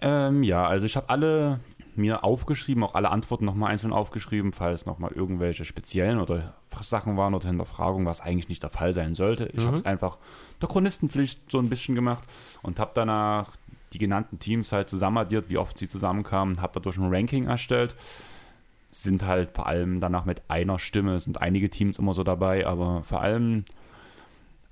Ähm, 0.00 0.44
ja, 0.44 0.64
also 0.64 0.86
ich 0.86 0.96
habe 0.96 1.08
alle 1.08 1.58
mir 1.96 2.22
aufgeschrieben, 2.22 2.84
auch 2.84 2.94
alle 2.94 3.10
Antworten 3.10 3.44
nochmal 3.44 3.72
einzeln 3.72 3.92
aufgeschrieben, 3.92 4.52
falls 4.52 4.86
nochmal 4.86 5.10
irgendwelche 5.12 5.64
speziellen 5.64 6.20
oder 6.20 6.54
Sachen 6.80 7.16
waren 7.16 7.34
oder 7.34 7.48
Hinterfragungen, 7.48 8.06
was 8.06 8.20
eigentlich 8.20 8.48
nicht 8.48 8.62
der 8.62 8.70
Fall 8.70 8.94
sein 8.94 9.16
sollte. 9.16 9.46
Ich 9.52 9.64
Mhm. 9.64 9.66
habe 9.66 9.76
es 9.76 9.84
einfach 9.84 10.18
der 10.62 10.68
Chronistenpflicht 10.68 11.50
so 11.50 11.58
ein 11.58 11.68
bisschen 11.68 11.96
gemacht 11.96 12.22
und 12.62 12.78
habe 12.78 12.92
danach 12.94 13.48
die 13.92 13.98
genannten 13.98 14.38
Teams 14.38 14.72
halt 14.72 14.88
zusammenaddiert, 14.88 15.48
wie 15.48 15.58
oft 15.58 15.78
sie 15.78 15.88
zusammenkamen, 15.88 16.60
habe 16.60 16.74
dadurch 16.74 16.98
ein 16.98 17.12
Ranking 17.12 17.46
erstellt. 17.46 17.96
Sind 18.90 19.24
halt 19.24 19.50
vor 19.52 19.66
allem 19.66 20.00
danach 20.00 20.24
mit 20.24 20.42
einer 20.48 20.78
Stimme, 20.78 21.14
es 21.14 21.24
sind 21.24 21.40
einige 21.40 21.70
Teams 21.70 21.98
immer 21.98 22.14
so 22.14 22.24
dabei, 22.24 22.66
aber 22.66 23.02
vor 23.04 23.20
allem 23.20 23.64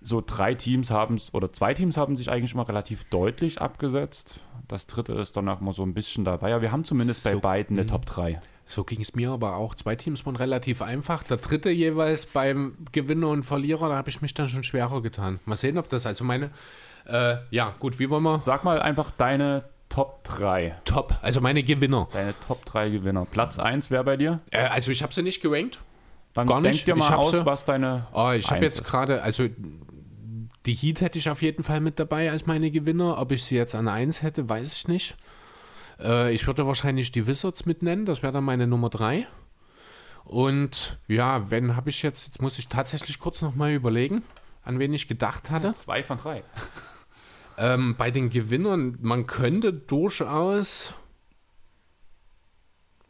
so 0.07 0.23
drei 0.25 0.55
Teams 0.55 0.91
haben 0.91 1.17
es, 1.17 1.35
oder 1.35 1.53
zwei 1.53 1.75
Teams 1.75 1.97
haben 1.97 2.17
sich 2.17 2.31
eigentlich 2.31 2.55
immer 2.55 2.69
relativ 2.69 3.05
deutlich 3.05 3.61
abgesetzt. 3.61 4.41
Das 4.69 4.86
dritte 4.86 5.15
ist 5.15 5.36
danach 5.36 5.61
immer 5.61 5.73
so 5.73 5.83
ein 5.83 5.95
bisschen 5.95 6.25
dabei. 6.25 6.51
Ja, 6.51 6.62
wir 6.62 6.73
haben 6.73 6.85
zumindest 6.85 7.25
bei 7.25 7.35
So, 7.35 7.41
beiden 7.41 7.77
eine 7.77 7.85
mhm. 7.85 7.89
Top 7.89 8.07
3. 8.07 8.41
So 8.65 8.85
ging 8.85 9.01
es 9.01 9.15
mir 9.15 9.31
aber 9.31 9.57
auch. 9.57 9.75
Zwei 9.75 9.97
Teams 9.97 10.25
waren 10.27 10.36
relativ 10.36 10.83
einfach. 10.83 11.23
Der 11.23 11.36
dritte 11.36 11.70
jeweils 11.70 12.27
beim 12.27 12.77
Gewinner 12.93 13.28
und 13.28 13.43
Verlierer, 13.43 13.89
da 13.89 13.97
habe 13.97 14.11
ich 14.11 14.23
mich 14.23 14.35
dann 14.35 14.49
schon 14.49 14.65
schwerer 14.65 15.03
getan. 15.03 15.41
Mal 15.45 15.57
sehen, 15.57 15.78
ob 15.78 15.89
das, 15.89 16.07
also 16.07 16.25
meine, 16.25 16.51
äh, 17.07 17.36
ja 17.51 17.75
gut, 17.78 17.99
wie 17.99 18.10
wollen 18.10 18.23
wir? 18.25 18.39
Sag 18.41 18.65
mal 18.65 18.81
einfach 18.81 19.10
deine 19.10 19.65
Top 19.89 20.25
3. 20.25 20.76
Top, 20.85 21.15
also 21.23 21.41
meine 21.41 21.62
Gewinner. 21.62 22.09
Deine 22.12 22.35
Top 22.47 22.65
3 22.65 22.91
Gewinner. 22.91 23.26
Platz 23.31 23.59
1 23.59 23.91
wäre 23.91 24.05
bei 24.05 24.17
dir? 24.17 24.39
Äh, 24.51 24.59
also 24.67 24.91
ich 24.91 25.02
habe 25.02 25.15
sie 25.15 25.23
nicht 25.23 25.41
gerankt. 25.43 25.78
Dann 26.35 26.47
Gar 26.47 26.60
denk 26.60 26.75
nicht. 26.75 26.86
dir 26.86 26.97
mal 26.97 27.15
aus, 27.15 27.31
sie- 27.31 27.47
was 27.47 27.65
deine 27.65 28.07
Oh, 28.12 28.31
ich 28.33 28.51
habe 28.51 28.62
jetzt 28.62 28.85
gerade, 28.85 29.23
also 29.23 29.49
die 30.67 30.75
Heat 30.75 31.01
hätte 31.01 31.18
ich 31.18 31.31
auf 31.31 31.41
jeden 31.43 31.62
Fall 31.62 31.81
mit 31.81 31.99
dabei 31.99 32.31
als 32.31 32.44
meine 32.47 32.70
Gewinner. 32.70 33.18
Ob 33.18 33.33
ich 33.33 33.44
sie 33.44 33.55
jetzt 33.57 33.75
an 33.75 33.89
1 33.89 34.23
hätte, 34.23 34.49
weiß 34.49 34.73
ich 34.75 34.89
nicht. 34.89 35.17
Äh, 36.01 36.35
ich 36.35 36.47
würde 36.47 36.67
wahrscheinlich 36.67 37.12
die 37.12 37.26
Wizards 37.26 37.65
mit 37.65 37.83
nennen, 37.83 38.05
das 38.05 38.23
wäre 38.23 38.33
dann 38.33 38.44
meine 38.44 38.67
Nummer 38.67 38.91
3. 38.91 39.26
Und 40.25 40.99
ja, 41.07 41.51
wenn 41.51 41.76
habe 41.76 41.91
ich 41.91 42.02
jetzt, 42.02 42.26
jetzt 42.26 42.43
muss 42.43 42.59
ich 42.59 42.68
tatsächlich 42.68 43.18
kurz 43.20 43.43
nochmal 43.43 43.70
überlegen, 43.70 44.23
an 44.65 44.78
wen 44.81 44.93
ich 44.93 45.07
gedacht 45.09 45.51
hatte. 45.51 45.73
Zwei 45.73 46.02
von 46.02 46.18
drei. 46.18 46.43
Ähm, 47.59 47.97
bei 47.97 48.10
den 48.10 48.31
Gewinnern, 48.31 48.99
man 49.01 49.26
könnte 49.26 49.73
durchaus. 49.73 50.94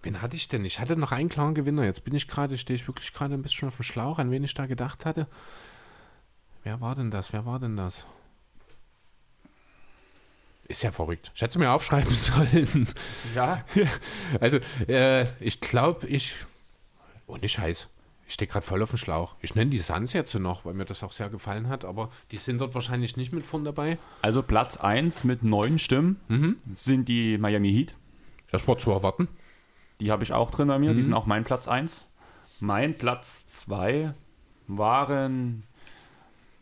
Wen 0.02 0.22
hatte 0.22 0.36
ich 0.36 0.48
denn? 0.48 0.64
Ich 0.64 0.78
hatte 0.78 0.96
noch 0.96 1.10
einen 1.10 1.28
klaren 1.28 1.54
Gewinner. 1.54 1.84
Jetzt 1.84 2.04
bin 2.04 2.14
ich 2.14 2.28
gerade, 2.28 2.56
stehe 2.58 2.76
ich 2.76 2.86
wirklich 2.86 3.12
gerade 3.12 3.34
ein 3.34 3.42
bisschen 3.42 3.68
auf 3.68 3.76
dem 3.76 3.82
Schlauch, 3.82 4.18
an 4.18 4.30
wen 4.30 4.44
ich 4.44 4.54
da 4.54 4.66
gedacht 4.66 5.04
hatte. 5.04 5.26
Wer 6.62 6.80
war 6.80 6.94
denn 6.94 7.10
das? 7.10 7.32
Wer 7.32 7.44
war 7.44 7.58
denn 7.58 7.76
das? 7.76 8.06
Ist 10.68 10.82
ja 10.82 10.90
verrückt. 10.90 11.32
Ich 11.34 11.42
hätte 11.42 11.50
es 11.50 11.58
mir 11.58 11.70
aufschreiben 11.70 12.14
sollen. 12.14 12.88
Ja. 13.34 13.64
Also, 14.40 14.58
äh, 14.88 15.26
ich 15.40 15.60
glaube, 15.60 16.06
ich. 16.06 16.34
Ohne 17.26 17.48
Scheiß. 17.48 17.88
Ich 18.28 18.34
stehe 18.34 18.48
gerade 18.48 18.66
voll 18.66 18.82
auf 18.82 18.90
dem 18.90 18.98
Schlauch. 18.98 19.36
Ich 19.40 19.54
nenne 19.54 19.70
die 19.70 19.78
Suns 19.78 20.12
jetzt 20.12 20.32
so 20.32 20.38
noch, 20.38 20.64
weil 20.64 20.74
mir 20.74 20.84
das 20.84 21.02
auch 21.04 21.12
sehr 21.12 21.28
gefallen 21.28 21.68
hat, 21.68 21.84
aber 21.84 22.10
die 22.32 22.38
sind 22.38 22.60
dort 22.60 22.74
wahrscheinlich 22.74 23.16
nicht 23.16 23.32
mit 23.32 23.46
von 23.46 23.64
dabei. 23.64 23.98
Also 24.22 24.42
Platz 24.42 24.76
1 24.76 25.22
mit 25.24 25.42
neun 25.44 25.78
Stimmen 25.78 26.18
Mhm. 26.28 26.56
sind 26.74 27.06
die 27.08 27.38
Miami 27.38 27.70
Heat. 27.72 27.94
Das 28.50 28.66
war 28.66 28.78
zu 28.78 28.90
erwarten. 28.90 29.28
Die 30.00 30.10
habe 30.10 30.24
ich 30.24 30.32
auch 30.32 30.50
drin 30.50 30.68
bei 30.68 30.78
mir. 30.78 30.90
Die 30.92 30.98
Mhm. 31.00 31.04
sind 31.04 31.14
auch 31.14 31.26
mein 31.26 31.44
Platz 31.44 31.68
1. 31.68 32.08
Mein 32.58 32.94
Platz 32.96 33.46
2 33.48 34.12
waren 34.66 35.62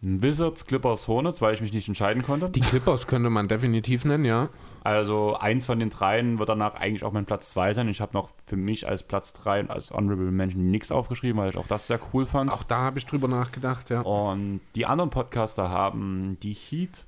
Wizards, 0.03 0.67
Clippers, 0.67 1.09
Hornets, 1.09 1.41
weil 1.41 1.55
ich 1.55 1.63
mich 1.63 1.73
nicht 1.73 1.89
entscheiden 1.89 2.23
konnte. 2.23 2.51
Die 2.51 2.61
Clippers 2.61 3.07
könnte 3.07 3.31
man 3.31 3.49
definitiv 3.49 4.05
nennen, 4.05 4.25
ja. 4.27 4.51
Also 4.85 5.35
eins 5.39 5.65
von 5.65 5.79
den 5.79 5.89
dreien 5.89 6.39
wird 6.39 6.51
danach 6.51 6.75
eigentlich 6.75 7.05
auch 7.05 7.13
mein 7.13 7.25
Platz 7.25 7.51
2 7.51 7.73
sein. 7.73 7.89
Ich 7.89 8.03
habe 8.03 8.13
noch 8.13 8.29
für 8.45 8.57
mich 8.57 8.87
als 8.87 9.03
Platz 9.03 9.33
3 9.33 9.61
und 9.61 9.71
als 9.71 9.91
Honorable 9.91 10.31
Mention 10.31 10.71
nichts 10.71 10.93
aufgeschrieben, 10.93 11.41
weil 11.41 11.49
ich 11.49 11.57
auch 11.57 11.67
das 11.67 11.87
sehr 11.87 11.99
cool 12.13 12.27
fand. 12.27 12.53
Auch 12.53 12.65
da 12.65 12.81
habe 12.83 12.99
ich 12.99 13.07
drüber 13.07 13.27
nachgedacht, 13.27 13.89
ja. 13.89 14.03
Und 14.03 14.61
die 14.75 14.85
anderen 14.85 15.09
Podcaster 15.09 15.71
haben 15.71 16.37
die 16.43 16.53
Heat 16.53 17.07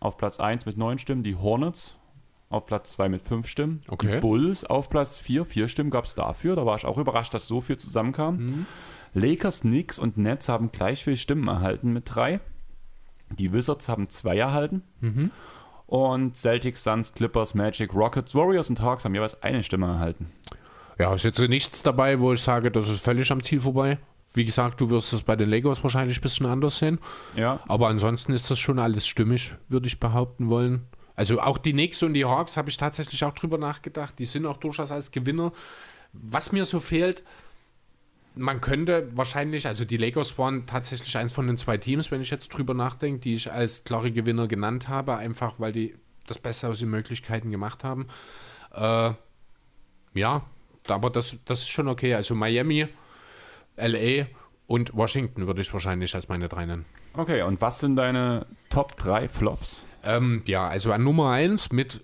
auf 0.00 0.18
Platz 0.18 0.38
1 0.38 0.66
mit 0.66 0.76
9 0.76 0.98
Stimmen, 0.98 1.22
die 1.22 1.34
Hornets 1.34 1.98
auf 2.50 2.66
Platz 2.66 2.92
2 2.92 3.08
mit 3.08 3.22
5 3.22 3.48
Stimmen, 3.48 3.80
Okay. 3.88 4.16
die 4.16 4.20
Bulls 4.20 4.66
auf 4.66 4.90
Platz 4.90 5.18
4, 5.18 5.46
4 5.46 5.68
Stimmen 5.68 5.88
gab 5.88 6.04
es 6.04 6.14
dafür. 6.14 6.56
Da 6.56 6.66
war 6.66 6.76
ich 6.76 6.84
auch 6.84 6.98
überrascht, 6.98 7.32
dass 7.32 7.46
so 7.46 7.62
viel 7.62 7.78
zusammenkam. 7.78 8.36
Mhm. 8.36 8.66
Lakers, 9.14 9.62
Knicks 9.62 9.98
und 9.98 10.18
Nets 10.18 10.50
haben 10.50 10.70
gleich 10.72 11.02
viel 11.02 11.16
Stimmen 11.16 11.48
erhalten 11.48 11.94
mit 11.94 12.14
3. 12.14 12.40
Die 13.30 13.54
Wizards 13.54 13.88
haben 13.88 14.10
2 14.10 14.36
erhalten. 14.36 14.82
Mhm. 15.00 15.30
Und 15.92 16.38
Celtics, 16.38 16.84
Suns, 16.84 17.12
Clippers, 17.12 17.54
Magic, 17.54 17.92
Rockets, 17.92 18.34
Warriors 18.34 18.70
und 18.70 18.80
Hawks 18.80 19.04
haben 19.04 19.14
jeweils 19.14 19.42
eine 19.42 19.62
Stimme 19.62 19.88
erhalten. 19.88 20.32
Ja, 20.98 21.12
ist 21.12 21.22
jetzt 21.22 21.38
nichts 21.38 21.82
dabei, 21.82 22.18
wo 22.18 22.32
ich 22.32 22.40
sage, 22.40 22.70
das 22.70 22.88
ist 22.88 23.04
völlig 23.04 23.30
am 23.30 23.42
Ziel 23.42 23.60
vorbei. 23.60 23.98
Wie 24.32 24.46
gesagt, 24.46 24.80
du 24.80 24.88
wirst 24.88 25.12
es 25.12 25.20
bei 25.20 25.36
den 25.36 25.50
Lakers 25.50 25.82
wahrscheinlich 25.82 26.16
ein 26.16 26.22
bisschen 26.22 26.46
anders 26.46 26.78
sehen. 26.78 26.98
Ja. 27.36 27.60
Aber 27.68 27.88
ansonsten 27.88 28.32
ist 28.32 28.50
das 28.50 28.58
schon 28.58 28.78
alles 28.78 29.06
stimmig, 29.06 29.54
würde 29.68 29.86
ich 29.86 30.00
behaupten 30.00 30.48
wollen. 30.48 30.86
Also 31.14 31.42
auch 31.42 31.58
die 31.58 31.72
Knicks 31.72 32.02
und 32.02 32.14
die 32.14 32.24
Hawks 32.24 32.56
habe 32.56 32.70
ich 32.70 32.78
tatsächlich 32.78 33.22
auch 33.22 33.34
drüber 33.34 33.58
nachgedacht. 33.58 34.18
Die 34.18 34.24
sind 34.24 34.46
auch 34.46 34.56
durchaus 34.56 34.90
als 34.90 35.10
Gewinner. 35.10 35.52
Was 36.14 36.52
mir 36.52 36.64
so 36.64 36.80
fehlt, 36.80 37.22
man 38.34 38.60
könnte 38.60 39.08
wahrscheinlich, 39.16 39.66
also 39.66 39.84
die 39.84 39.96
Lakers 39.96 40.38
waren 40.38 40.66
tatsächlich 40.66 41.16
eins 41.16 41.32
von 41.32 41.46
den 41.46 41.56
zwei 41.56 41.76
Teams, 41.76 42.10
wenn 42.10 42.20
ich 42.20 42.30
jetzt 42.30 42.48
drüber 42.48 42.74
nachdenke, 42.74 43.20
die 43.20 43.34
ich 43.34 43.52
als 43.52 43.84
klare 43.84 44.10
Gewinner 44.10 44.48
genannt 44.48 44.88
habe, 44.88 45.16
einfach 45.16 45.60
weil 45.60 45.72
die 45.72 45.94
das 46.26 46.38
Beste 46.38 46.68
aus 46.68 46.78
den 46.78 46.90
Möglichkeiten 46.90 47.50
gemacht 47.50 47.84
haben. 47.84 48.06
Äh, 48.74 49.12
ja, 50.14 50.42
aber 50.88 51.10
das, 51.10 51.36
das 51.44 51.60
ist 51.60 51.70
schon 51.70 51.88
okay. 51.88 52.14
Also 52.14 52.34
Miami, 52.34 52.86
LA 53.76 54.26
und 54.66 54.94
Washington 54.94 55.46
würde 55.46 55.60
ich 55.60 55.72
wahrscheinlich 55.72 56.14
als 56.14 56.28
meine 56.28 56.48
drei 56.48 56.66
nennen. 56.66 56.84
Okay, 57.14 57.42
und 57.42 57.60
was 57.60 57.80
sind 57.80 57.96
deine 57.96 58.46
Top 58.70 58.96
3 58.96 59.28
Flops? 59.28 59.84
Ähm, 60.02 60.42
ja, 60.46 60.66
also 60.66 60.92
an 60.92 61.04
Nummer 61.04 61.30
1 61.30 61.72
mit 61.72 62.02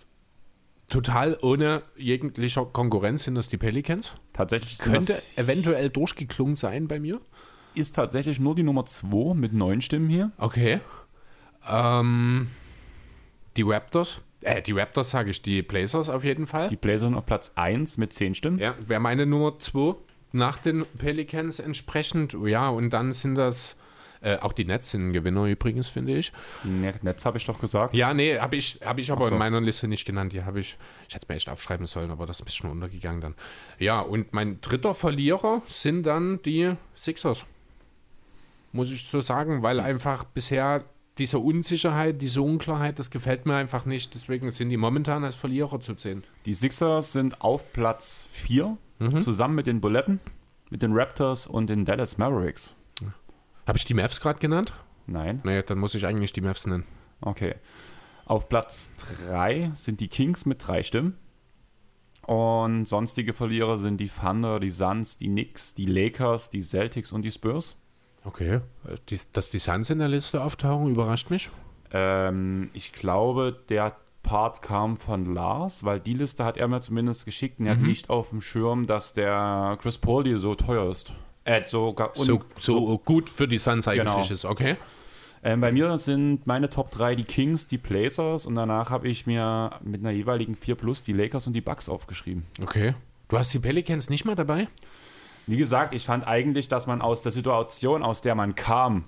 total 0.89 1.39
ohne 1.42 1.83
jeglicher 1.97 2.65
Konkurrenz 2.67 3.25
sind 3.25 3.34
das 3.34 3.49
die 3.49 3.58
Pelicans. 3.58 4.12
Tatsächlich 4.33 4.78
Könnte 4.78 5.20
eventuell 5.36 5.91
durchgeklungen 5.91 6.57
sein 6.57 6.89
bei 6.89 6.99
mir. 6.99 7.20
Ist 7.75 7.94
tatsächlich 7.94 8.41
nur 8.41 8.55
die 8.55 8.62
Nummer 8.62 8.86
2 8.86 9.34
mit 9.34 9.52
9 9.52 9.81
Stimmen 9.83 10.08
hier. 10.08 10.33
Okay. 10.39 10.81
Ähm, 11.68 12.49
die 13.57 13.62
Raptors. 13.62 14.20
Äh, 14.41 14.62
die 14.62 14.73
Raptors 14.73 15.10
sage 15.10 15.31
ich, 15.31 15.42
die 15.42 15.62
Blazers 15.62 16.08
auf 16.08 16.25
jeden 16.25 16.47
Fall. 16.47 16.68
Die 16.68 16.76
Blazers 16.76 17.02
sind 17.02 17.15
auf 17.15 17.26
Platz 17.26 17.52
1 17.55 17.99
mit 17.99 18.12
10 18.12 18.34
Stimmen. 18.34 18.58
Ja, 18.58 18.75
wäre 18.81 19.00
meine 19.00 19.26
Nummer 19.26 19.58
2 19.58 19.97
nach 20.33 20.58
den 20.58 20.84
Pelicans 20.99 21.58
entsprechend. 21.58 22.36
Ja, 22.44 22.68
und 22.68 22.91
dann 22.91 23.12
sind 23.12 23.34
das 23.34 23.76
äh, 24.20 24.36
auch 24.38 24.52
die 24.52 24.64
Nets 24.64 24.90
sind 24.90 25.08
ein 25.08 25.12
Gewinner 25.12 25.44
übrigens, 25.47 25.88
finde 25.88 26.16
ich. 26.16 26.32
Nets 26.64 27.24
habe 27.24 27.38
ich 27.38 27.47
doch 27.47 27.58
gesagt. 27.60 27.94
Ja, 27.94 28.12
nee, 28.14 28.38
habe 28.38 28.56
ich, 28.56 28.80
hab 28.84 28.98
ich 28.98 29.10
aber 29.12 29.26
so. 29.26 29.32
in 29.32 29.38
meiner 29.38 29.60
Liste 29.60 29.88
nicht 29.88 30.05
genannt. 30.05 30.32
Die 30.32 30.44
habe 30.44 30.60
ich, 30.60 30.76
ich 31.08 31.14
hätte 31.14 31.24
es 31.24 31.28
mir 31.28 31.36
echt 31.36 31.48
aufschreiben 31.48 31.86
sollen, 31.86 32.10
aber 32.10 32.26
das 32.26 32.36
ist 32.38 32.42
ein 32.42 32.44
bisschen 32.47 32.70
untergegangen 32.70 33.20
dann. 33.20 33.34
Ja, 33.78 34.00
und 34.00 34.32
mein 34.32 34.60
dritter 34.60 34.94
Verlierer 34.94 35.62
sind 35.68 36.05
dann 36.05 36.40
die 36.42 36.72
Sixers. 36.94 37.44
Muss 38.72 38.92
ich 38.92 39.05
so 39.06 39.20
sagen, 39.20 39.62
weil 39.62 39.80
einfach 39.80 40.24
bisher 40.24 40.84
diese 41.16 41.38
Unsicherheit, 41.40 42.20
diese 42.22 42.42
Unklarheit, 42.42 42.98
das 42.98 43.10
gefällt 43.10 43.47
mir 43.47 43.56
einfach 43.56 43.86
nicht. 43.86 44.14
Deswegen 44.14 44.50
sind 44.50 44.68
die 44.68 44.76
momentan 44.76 45.24
als 45.24 45.34
Verlierer 45.36 45.80
zu 45.80 45.94
sehen. 45.97 46.22
Die 46.44 46.55
Sixers 46.55 47.12
sind 47.12 47.40
auf 47.40 47.72
Platz 47.72 48.28
4, 48.32 48.76
Mhm. 49.00 49.22
zusammen 49.22 49.55
mit 49.55 49.66
den 49.68 49.80
Buletten, 49.80 50.20
mit 50.70 50.82
den 50.82 50.92
Raptors 50.92 51.47
und 51.47 51.70
den 51.70 51.84
Dallas 51.84 52.18
Mavericks. 52.18 52.74
Habe 53.68 53.78
ich 53.78 53.84
die 53.84 53.94
Mavs 53.94 54.20
gerade 54.20 54.40
genannt? 54.40 54.72
Nein. 55.06 55.40
Nee, 55.44 55.62
dann 55.62 55.78
muss 55.78 55.94
ich 55.94 56.05
eigentlich 56.06 56.32
die 56.32 56.40
Mavs 56.40 56.66
nennen. 56.66 56.84
Okay. 57.20 57.55
Auf 58.24 58.48
Platz 58.48 58.90
3 59.28 59.70
sind 59.74 60.00
die 60.00 60.08
Kings 60.08 60.44
mit 60.47 60.66
drei 60.66 60.82
Stimmen. 60.82 61.16
Und 62.26 62.86
sonstige 62.86 63.32
Verlierer 63.32 63.78
sind 63.78 63.98
die 63.98 64.08
Thunder, 64.10 64.60
die 64.60 64.70
Suns, 64.70 65.16
die 65.16 65.28
Knicks, 65.28 65.74
die 65.74 65.86
Lakers, 65.86 66.50
die 66.50 66.60
Celtics 66.62 67.12
und 67.12 67.22
die 67.22 67.30
Spurs. 67.32 67.78
Okay. 68.24 68.60
Die, 69.08 69.18
dass 69.32 69.50
die 69.50 69.58
Suns 69.58 69.88
in 69.88 69.98
der 69.98 70.08
Liste 70.08 70.42
auftauchen, 70.42 70.90
überrascht 70.90 71.30
mich. 71.30 71.48
Ähm, 71.90 72.68
ich 72.74 72.92
glaube, 72.92 73.58
der 73.70 73.97
Part 74.22 74.60
kam 74.60 74.98
von 74.98 75.32
Lars, 75.34 75.84
weil 75.84 76.00
die 76.00 76.12
Liste 76.12 76.44
hat 76.44 76.58
er 76.58 76.68
mir 76.68 76.82
zumindest 76.82 77.24
geschickt 77.24 77.60
und 77.60 77.66
er 77.66 77.76
Mhm. 77.76 77.80
hat 77.80 77.86
nicht 77.86 78.10
auf 78.10 78.28
dem 78.28 78.42
Schirm, 78.42 78.86
dass 78.86 79.14
der 79.14 79.78
Chris 79.80 79.97
Paul 79.97 80.24
hier 80.24 80.38
so 80.38 80.55
teuer 80.55 80.90
ist. 80.90 81.12
Äh, 81.49 81.62
sogar 81.65 82.10
So, 82.15 82.41
so 82.59 82.99
gut 82.99 83.31
für 83.31 83.49
die 83.49 83.59
Suns 83.59 83.89
eigentlich 83.89 84.05
Genau. 84.05 84.20
ist, 84.23 84.44
okay? 84.44 84.77
Ähm, 85.43 85.60
bei 85.60 85.70
mir 85.73 85.97
sind 85.99 86.47
meine 86.47 86.68
Top 86.68 86.91
3 86.91 87.15
die 87.15 87.25
Kings, 87.25 87.67
die 87.67 87.78
Blazers 87.78 88.44
und 88.44 88.55
danach 88.57 88.91
habe 88.91 89.09
ich 89.09 89.27
mir 89.27 89.70
mit 89.83 90.01
einer 90.01 90.10
jeweiligen 90.10 90.57
4 90.57 90.75
Plus 90.75 91.01
die 91.01 91.12
Lakers 91.12 91.47
und 91.47 91.52
die 91.55 91.60
Bucks 91.60 91.89
aufgeschrieben. 91.89 92.44
Okay. 92.60 92.94
Du 93.28 93.39
hast 93.39 93.55
die 93.55 93.59
Pelicans 93.60 94.10
nicht 94.10 94.25
mal 94.25 94.35
dabei? 94.35 94.68
Wie 95.47 95.57
gesagt, 95.57 95.94
ich 95.94 96.05
fand 96.05 96.27
eigentlich, 96.27 96.68
dass 96.68 96.86
man 96.86 97.01
aus 97.01 97.23
der 97.23 97.33
Situation, 97.33 98.02
aus 98.02 98.20
der 98.20 98.35
man 98.35 98.55
kam, 98.55 99.05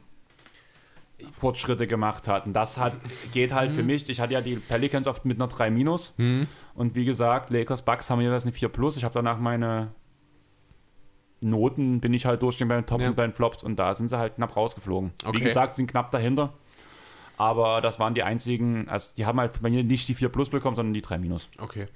Fortschritte 1.39 1.87
gemacht 1.87 2.29
hat. 2.29 2.47
Und 2.47 2.55
das 2.55 2.79
hat, 2.79 2.95
geht 3.33 3.53
halt 3.53 3.73
für 3.73 3.81
Mhm. 3.83 3.87
mich. 3.89 4.09
Ich 4.09 4.21
hatte 4.21 4.33
ja 4.33 4.41
die 4.41 4.57
Pelicans 4.57 5.07
oft 5.07 5.27
mit 5.27 5.37
einer 5.39 5.49
3 5.49 5.71
Minus. 5.71 6.15
Mhm. 6.17 6.47
Und 6.75 6.95
wie 6.95 7.05
gesagt, 7.05 7.51
Lakers, 7.51 7.83
Bucks 7.83 8.09
haben 8.09 8.21
jeweils 8.23 8.45
eine 8.45 8.53
4 8.53 8.71
Plus. 8.71 8.97
Ich 8.97 9.05
habe 9.05 9.13
danach 9.13 9.39
meine 9.39 9.89
Noten, 11.41 12.01
bin 12.01 12.13
ich 12.15 12.27
halt 12.27 12.43
durchgegangen 12.43 12.69
bei 12.77 12.83
den 12.83 12.87
Top 12.87 13.01
Ja. 13.01 13.09
und 13.09 13.17
bei 13.17 13.27
den 13.27 13.35
Flops. 13.35 13.63
Und 13.63 13.77
da 13.77 13.95
sind 13.95 14.09
sie 14.09 14.19
halt 14.19 14.37
knapp 14.37 14.57
rausgeflogen. 14.57 15.13
Okay. 15.25 15.39
Wie 15.39 15.43
gesagt, 15.45 15.75
sind 15.77 15.91
knapp 15.91 16.11
dahinter. 16.11 16.53
Aber 17.37 17.81
das 17.81 17.99
waren 17.99 18.13
die 18.15 18.23
einzigen, 18.23 18.89
also 18.89 19.13
die 19.17 19.25
haben 19.25 19.41
halt 19.41 19.63
bei 19.63 19.71
mir 19.71 19.83
nicht 19.83 20.07
die 20.09 20.15
4 20.15 20.29
Plus 20.29 20.51
bekommen, 20.51 20.77
sondern 20.77 20.93
die 20.93 21.01
3 21.01 21.17
Minus. 21.19 21.49
Okay. 21.59 21.87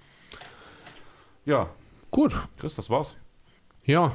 Ja. 1.45 1.69
Gut. 2.11 2.33
Chris, 2.59 2.75
das 2.77 2.89
war's. 2.89 3.17
Ja, 3.85 4.13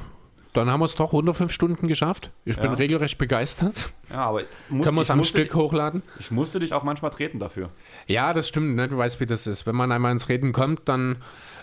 dann 0.52 0.68
haben 0.70 0.80
wir 0.80 0.84
es 0.86 0.94
doch 0.94 1.12
105 1.12 1.52
Stunden 1.52 1.86
geschafft. 1.88 2.30
Ich 2.44 2.56
bin 2.56 2.70
Ja. 2.72 2.76
regelrecht 2.76 3.18
begeistert. 3.18 3.92
Ja, 4.10 4.26
aber 4.26 4.42
muss- 4.68 4.84
Können 4.84 4.96
wir 4.96 5.02
es 5.02 5.10
am 5.10 5.18
musste- 5.18 5.38
Stück 5.40 5.54
hochladen? 5.54 6.02
Ich 6.18 6.30
musste 6.30 6.58
dich 6.58 6.72
auch 6.72 6.82
manchmal 6.82 7.10
treten 7.12 7.38
dafür. 7.38 7.70
Ja, 8.06 8.32
das 8.34 8.48
stimmt. 8.48 8.74
Ne? 8.74 8.88
Du 8.88 8.96
weißt, 8.98 9.20
wie 9.20 9.26
das 9.26 9.46
ist. 9.46 9.66
Wenn 9.66 9.76
man 9.76 9.92
einmal 9.92 10.10
ins 10.12 10.28
Reden 10.28 10.52
kommt, 10.52 10.88
dann 10.88 11.16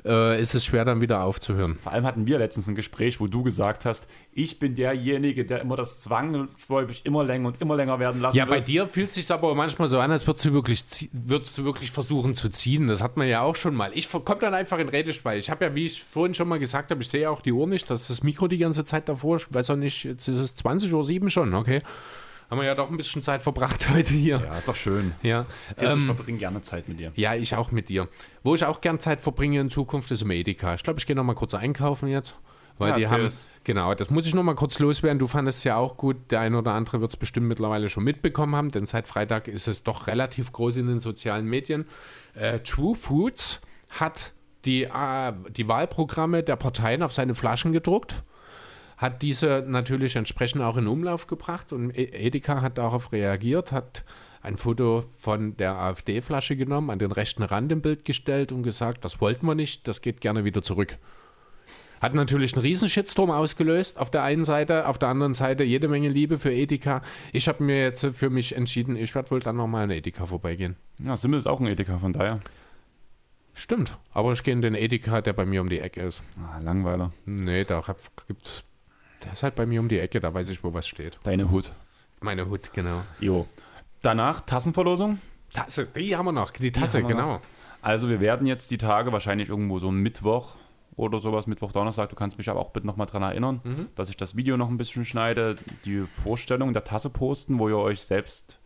äh, 0.06 0.40
ist 0.40 0.56
es 0.56 0.64
schwer, 0.64 0.86
dann 0.86 1.02
wieder 1.02 1.24
aufzuhören. 1.24 1.78
Vor 1.84 1.92
allem 1.92 2.06
hatten 2.06 2.26
wir 2.28 2.38
letztens 2.38 2.68
ein 2.68 2.76
Gespräch, 2.76 3.20
wo 3.20 3.28
du 3.28 3.44
gesagt 3.44 3.84
hast, 3.84 4.08
ich 4.32 4.58
bin 4.60 4.76
derjenige, 4.76 5.44
der 5.44 5.60
immer 5.60 5.76
das 5.76 6.00
zwangsläufig 6.00 7.06
immer 7.06 7.24
länger 7.24 7.48
und 7.48 7.62
immer 7.62 7.76
länger 7.76 8.00
werden 8.00 8.22
lassen 8.22 8.38
Ja, 8.38 8.46
will. 8.46 8.56
bei 8.56 8.60
dir 8.62 8.88
fühlt 8.88 9.10
es 9.10 9.16
sich 9.16 9.30
aber 9.32 9.54
manchmal 9.56 9.88
so 9.88 10.00
an, 10.00 10.12
als 10.12 10.26
würdest 10.28 10.46
du 10.46 10.54
wirklich, 10.54 10.86
würdest 11.12 11.58
du 11.58 11.66
wirklich 11.66 11.92
versuchen 11.92 12.36
zu 12.36 12.48
ziehen. 12.50 12.88
Das 12.88 13.02
hat 13.04 13.18
man 13.18 13.28
ja 13.28 13.42
auch 13.42 13.56
schon 13.56 13.76
mal. 13.76 13.92
Ich 13.96 14.10
komme 14.10 14.40
dann 14.40 14.54
einfach 14.54 14.78
in 14.80 14.88
Redespeil. 14.88 15.40
Ich 15.40 15.50
habe 15.50 15.66
ja, 15.66 15.76
wie 15.76 15.88
ich 15.88 16.02
vorhin 16.04 16.36
schon 16.36 16.48
mal 16.48 16.60
gesagt 16.60 16.92
habe, 16.92 17.02
ich 17.02 17.10
sehe 17.10 17.22
ja 17.24 17.30
auch 17.30 17.42
die 17.42 17.52
Uhr 17.52 17.68
nicht. 17.68 17.90
Das 17.90 18.02
ist 18.02 18.10
das 18.10 18.24
Mikro 18.24 18.48
die 18.48 18.60
ganze 18.60 18.77
Zeit 18.86 19.10
davor. 19.10 19.38
Ich 19.38 19.54
weiß 19.54 19.70
auch 19.72 19.76
nicht, 19.76 20.04
jetzt 20.04 20.28
ist 20.28 20.38
es 20.38 20.56
20.07 20.58 21.22
Uhr 21.24 21.30
schon, 21.30 21.54
okay. 21.54 21.82
Haben 22.50 22.60
wir 22.60 22.66
ja 22.66 22.76
doch 22.76 22.90
ein 22.90 22.96
bisschen 22.98 23.22
Zeit 23.22 23.42
verbracht 23.44 23.90
heute 23.94 24.14
hier. 24.14 24.42
Ja, 24.46 24.58
ist 24.58 24.68
doch 24.70 24.76
schön. 24.76 25.14
Ja. 25.22 25.46
Ich 25.76 25.84
Ähm, 25.84 26.06
verbringe 26.06 26.38
gerne 26.38 26.62
Zeit 26.62 26.88
mit 26.88 27.00
dir. 27.00 27.12
ja, 27.16 27.36
ich 27.36 27.56
auch 27.56 27.72
mit 27.72 27.90
dir. 27.90 28.08
Wo 28.44 28.56
ich 28.56 28.64
auch 28.64 28.80
gern 28.80 29.00
Zeit 29.00 29.20
verbringe 29.20 29.60
in 29.60 29.70
Zukunft 29.70 30.12
ist 30.12 30.22
im 30.22 30.32
Edeka. 30.32 30.74
Ich 30.76 30.84
glaube, 30.84 31.00
ich 31.00 31.06
gehe 31.06 31.16
noch 31.16 31.26
mal 31.26 31.34
kurz 31.36 31.54
einkaufen 31.54 32.08
jetzt. 32.08 32.38
Weil 32.78 32.92
Ja, 32.92 32.96
die 32.96 33.08
haben. 33.08 33.26
es. 33.26 33.46
Genau, 33.64 33.94
das 33.96 34.10
muss 34.12 34.26
ich 34.28 34.34
noch 34.36 34.44
mal 34.44 34.54
kurz 34.56 34.80
loswerden. 34.80 35.18
Du 35.20 35.28
fandest 35.28 35.58
es 35.58 35.64
ja 35.66 35.76
auch 35.76 35.98
gut. 35.98 36.16
Der 36.30 36.40
eine 36.40 36.58
oder 36.60 36.72
andere 36.74 37.02
wird 37.02 37.12
es 37.12 37.18
bestimmt 37.18 37.48
mittlerweile 37.48 37.90
schon 37.90 38.04
mitbekommen 38.06 38.56
haben, 38.56 38.70
denn 38.72 38.86
seit 38.86 39.08
Freitag 39.08 39.48
ist 39.50 39.68
es 39.68 39.84
doch 39.84 40.08
relativ 40.08 40.52
groß 40.54 40.78
in 40.78 40.88
den 40.88 41.00
sozialen 41.00 41.46
Medien. 41.48 41.86
Äh, 42.34 42.60
True 42.60 42.96
Foods 42.96 43.62
hat 43.90 44.32
die, 44.64 44.84
äh, 44.84 45.34
die 45.50 45.68
Wahlprogramme 45.68 46.44
der 46.44 46.56
Parteien 46.56 47.02
auf 47.04 47.12
seine 47.12 47.34
Flaschen 47.36 47.74
gedruckt 47.74 48.24
hat 48.98 49.22
diese 49.22 49.64
natürlich 49.68 50.16
entsprechend 50.16 50.62
auch 50.62 50.76
in 50.78 50.88
Umlauf 50.88 51.28
gebracht 51.28 51.72
und 51.72 51.96
E- 51.98 52.10
Edeka 52.12 52.62
hat 52.62 52.78
darauf 52.78 53.12
reagiert, 53.12 53.72
hat 53.72 54.04
ein 54.42 54.58
Foto 54.58 55.04
von 55.14 55.56
der 55.58 55.76
AfD-Flasche 55.76 56.56
genommen, 56.56 56.90
an 56.90 57.00
den 57.00 57.12
rechten 57.12 57.44
Rand 57.44 57.72
im 57.72 57.82
Bild 57.82 58.06
gestellt 58.06 58.52
und 58.52 58.64
gesagt, 58.64 59.06
das 59.06 59.22
wollten 59.22 59.46
wir 59.46 59.56
nicht, 59.56 59.88
das 59.88 60.02
geht 60.02 60.22
gerne 60.22 60.46
wieder 60.46 60.62
zurück. 60.62 60.98
Hat 62.02 62.14
natürlich 62.14 62.54
einen 62.54 62.62
riesen 62.62 62.90
Shitstorm 62.90 63.32
ausgelöst 63.32 64.00
auf 64.00 64.12
der 64.12 64.22
einen 64.24 64.46
Seite, 64.46 64.88
auf 64.88 65.00
der 65.00 65.10
anderen 65.10 65.34
Seite 65.34 65.64
jede 65.64 65.88
Menge 65.88 66.10
Liebe 66.10 66.38
für 66.38 66.52
Edeka. 66.54 67.02
Ich 67.34 67.48
habe 67.48 67.64
mir 67.64 67.82
jetzt 67.82 68.06
für 68.14 68.30
mich 68.30 68.56
entschieden, 68.56 68.96
ich 68.96 69.16
werde 69.16 69.32
wohl 69.32 69.40
dann 69.40 69.58
nochmal 69.58 69.86
an 69.86 69.90
Edeka 69.92 70.26
vorbeigehen. 70.28 70.76
Ja, 71.04 71.18
Simmel 71.18 71.40
ist 71.40 71.48
auch 71.48 71.60
ein 71.60 71.66
Edeka, 71.66 71.98
von 71.98 72.14
daher. 72.14 72.40
Stimmt, 73.56 73.98
aber 74.14 74.32
ich 74.34 74.44
gehe 74.44 74.54
in 74.54 74.62
den 74.62 74.76
Edeka, 74.76 75.22
der 75.22 75.34
bei 75.34 75.48
mir 75.48 75.62
um 75.62 75.70
die 75.70 75.80
Ecke 75.80 76.02
ist. 76.02 76.24
Ah, 76.40 76.60
Langweiler. 76.60 77.12
Nee, 77.26 77.64
da 77.64 77.86
hab, 77.88 77.98
gibt's. 78.28 78.64
Der 79.24 79.34
ist 79.34 79.44
halt 79.44 79.56
bei 79.56 79.66
mir 79.66 79.80
um 79.80 79.90
die 79.90 80.00
Ecke, 80.00 80.20
da 80.20 80.34
weiß 80.34 80.50
ich, 80.50 80.64
wo 80.64 80.74
was 80.74 80.88
steht. 80.88 81.20
Deine 81.24 81.50
Hut. 81.52 81.72
Meine 82.22 82.50
Hut, 82.50 82.72
genau. 82.74 83.02
Jo. 83.20 83.48
Danach 84.02 84.42
Tassenverlosung. 84.42 85.20
Tasse, 85.54 85.86
die 85.96 86.16
haben 86.16 86.26
wir 86.26 86.32
noch, 86.32 86.52
die 86.52 86.72
Tasse, 86.72 87.00
haben 87.00 87.08
wir 87.08 87.16
genau. 87.16 87.34
noch. 87.36 87.42
Also 87.82 88.10
wir 88.10 88.20
werden 88.20 88.46
jetzt 88.48 88.70
die 88.72 88.78
Tage 88.78 89.12
wahrscheinlich 89.12 89.50
irgendwo 89.50 89.80
so 89.80 89.92
Mittwoch 89.92 90.56
oder 90.96 91.20
sowas, 91.20 91.48
Mittwoch, 91.48 91.72
Donnerstag, 91.72 92.10
du 92.10 92.16
kannst 92.16 92.38
mich 92.38 92.50
aber 92.50 92.60
auch 92.60 92.72
bitte 92.72 92.88
nochmal 92.88 93.08
dran 93.08 93.22
erinnern, 93.22 93.62
Mhm. 93.64 93.88
dass 93.96 94.10
ich 94.10 94.18
das 94.18 94.36
Video 94.36 94.58
noch 94.58 94.68
ein 94.70 94.78
bisschen 94.78 95.06
schneide, 95.06 95.56
die 95.86 96.02
Vorstellung 96.02 96.74
der 96.74 96.84
Tasse 96.84 97.10
posten, 97.10 97.60
wo 97.60 97.70
ihr 97.70 97.78
euch 97.78 98.02
selbst 98.02 98.60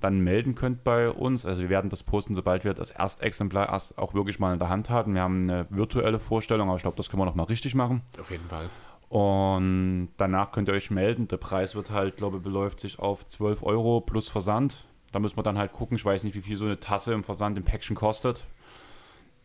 dann 0.00 0.20
melden 0.20 0.54
könnt 0.54 0.84
bei 0.84 1.10
uns. 1.10 1.44
Also 1.44 1.62
wir 1.62 1.68
werden 1.70 1.90
das 1.90 2.02
posten, 2.02 2.34
sobald 2.34 2.64
wir 2.64 2.74
das 2.74 2.90
Erstexemplar 2.90 3.68
erst 3.70 3.98
auch 3.98 4.14
wirklich 4.14 4.38
mal 4.38 4.52
in 4.52 4.58
der 4.58 4.68
Hand 4.68 4.88
hatten. 4.88 5.14
Wir 5.14 5.22
haben 5.22 5.42
eine 5.42 5.66
virtuelle 5.70 6.18
Vorstellung, 6.18 6.68
aber 6.68 6.76
ich 6.76 6.82
glaube, 6.82 6.96
das 6.96 7.10
können 7.10 7.20
wir 7.20 7.26
noch 7.26 7.34
mal 7.34 7.44
richtig 7.44 7.74
machen. 7.74 8.02
Auf 8.18 8.30
jeden 8.30 8.46
Fall. 8.48 8.68
Und 9.10 10.10
danach 10.18 10.52
könnt 10.52 10.68
ihr 10.68 10.74
euch 10.74 10.92
melden. 10.92 11.26
Der 11.26 11.36
Preis 11.36 11.74
wird 11.74 11.90
halt, 11.90 12.16
glaube 12.16 12.36
ich, 12.36 12.44
beläuft 12.44 12.78
sich 12.78 13.00
auf 13.00 13.26
12 13.26 13.64
Euro 13.64 14.00
plus 14.00 14.28
Versand. 14.28 14.84
Da 15.10 15.18
müssen 15.18 15.36
wir 15.36 15.42
dann 15.42 15.58
halt 15.58 15.72
gucken. 15.72 15.96
Ich 15.96 16.04
weiß 16.04 16.22
nicht, 16.22 16.36
wie 16.36 16.42
viel 16.42 16.56
so 16.56 16.64
eine 16.64 16.78
Tasse 16.78 17.12
im 17.12 17.24
Versand 17.24 17.58
im 17.58 17.64
Päckchen 17.64 17.96
kostet. 17.96 18.44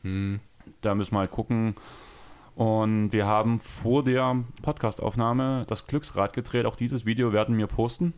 Hm. 0.04 0.40
Da 0.82 0.94
müssen 0.94 1.16
wir 1.16 1.20
halt 1.20 1.32
gucken. 1.32 1.74
Und 2.54 3.12
wir 3.12 3.26
haben 3.26 3.60
vor 3.60 4.04
der 4.04 4.44
Podcastaufnahme 4.62 5.66
das 5.68 5.88
Glücksrad 5.88 6.34
gedreht. 6.34 6.68
Auch 6.68 6.76
dieses 6.76 7.08
Video 7.08 7.34
werden 7.34 7.58
wir 7.58 7.66
posten. 7.66 8.14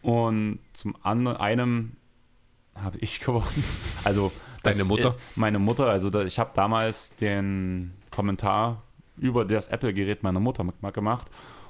Und 0.00 0.58
zum 0.72 0.96
anderen, 1.02 1.36
einem 1.36 1.96
habe 2.74 2.96
ich 2.98 3.20
gewonnen. 3.24 3.64
Also 4.04 4.32
Deine 4.62 4.84
Mutter? 4.84 5.14
Meine 5.36 5.58
Mutter. 5.58 5.86
Also 5.86 6.12
ich 6.22 6.38
habe 6.38 6.50
damals 6.54 7.14
den 7.16 7.92
Kommentar 8.10 8.82
über 9.18 9.44
das 9.44 9.68
Apple-Gerät 9.68 10.22
meiner 10.22 10.40
Mutter 10.40 10.64
gemacht. 10.92 11.26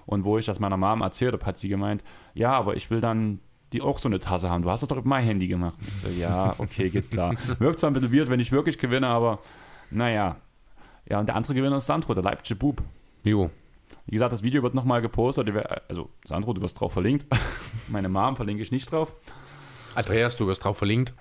Und 0.06 0.24
wo 0.24 0.38
ich 0.38 0.46
das 0.46 0.60
meiner 0.60 0.76
Mom 0.76 1.00
erzählt 1.00 1.32
habe, 1.32 1.44
hat 1.44 1.58
sie 1.58 1.68
gemeint, 1.68 2.04
ja, 2.34 2.52
aber 2.52 2.76
ich 2.76 2.90
will 2.90 3.00
dann 3.00 3.40
die 3.72 3.82
auch 3.82 3.98
so 3.98 4.08
eine 4.08 4.20
Tasse 4.20 4.48
haben. 4.48 4.62
Du 4.62 4.70
hast 4.70 4.80
das 4.80 4.88
doch 4.88 4.96
mit 4.96 5.06
meinem 5.06 5.26
Handy 5.26 5.48
gemacht. 5.48 5.76
Ich 5.86 5.94
so, 5.94 6.08
ja, 6.08 6.54
okay, 6.58 6.88
geht 6.88 7.10
klar. 7.10 7.34
Wirkt 7.58 7.80
zwar 7.80 7.90
ein 7.90 7.94
bisschen 7.94 8.12
weird, 8.12 8.30
wenn 8.30 8.40
ich 8.40 8.52
wirklich 8.52 8.78
gewinne, 8.78 9.08
aber 9.08 9.40
naja. 9.90 10.36
Ja, 11.08 11.20
und 11.20 11.26
der 11.26 11.36
andere 11.36 11.54
Gewinner 11.54 11.76
ist 11.76 11.86
Sandro, 11.86 12.14
der 12.14 12.22
Leipzig 12.22 12.58
Bub. 12.58 12.82
Jo. 13.24 13.50
Wie 14.06 14.12
gesagt, 14.12 14.32
das 14.32 14.42
Video 14.42 14.62
wird 14.62 14.74
nochmal 14.74 15.02
gepostet. 15.02 15.48
Also, 15.88 16.10
Sandro, 16.24 16.52
du 16.52 16.62
wirst 16.62 16.80
drauf 16.80 16.92
verlinkt. 16.92 17.26
Meine 17.88 18.08
Mom 18.08 18.36
verlinke 18.36 18.62
ich 18.62 18.70
nicht 18.70 18.90
drauf. 18.90 19.12
Andreas, 19.94 20.36
du 20.36 20.46
wirst 20.46 20.64
drauf 20.64 20.78
verlinkt. 20.78 21.12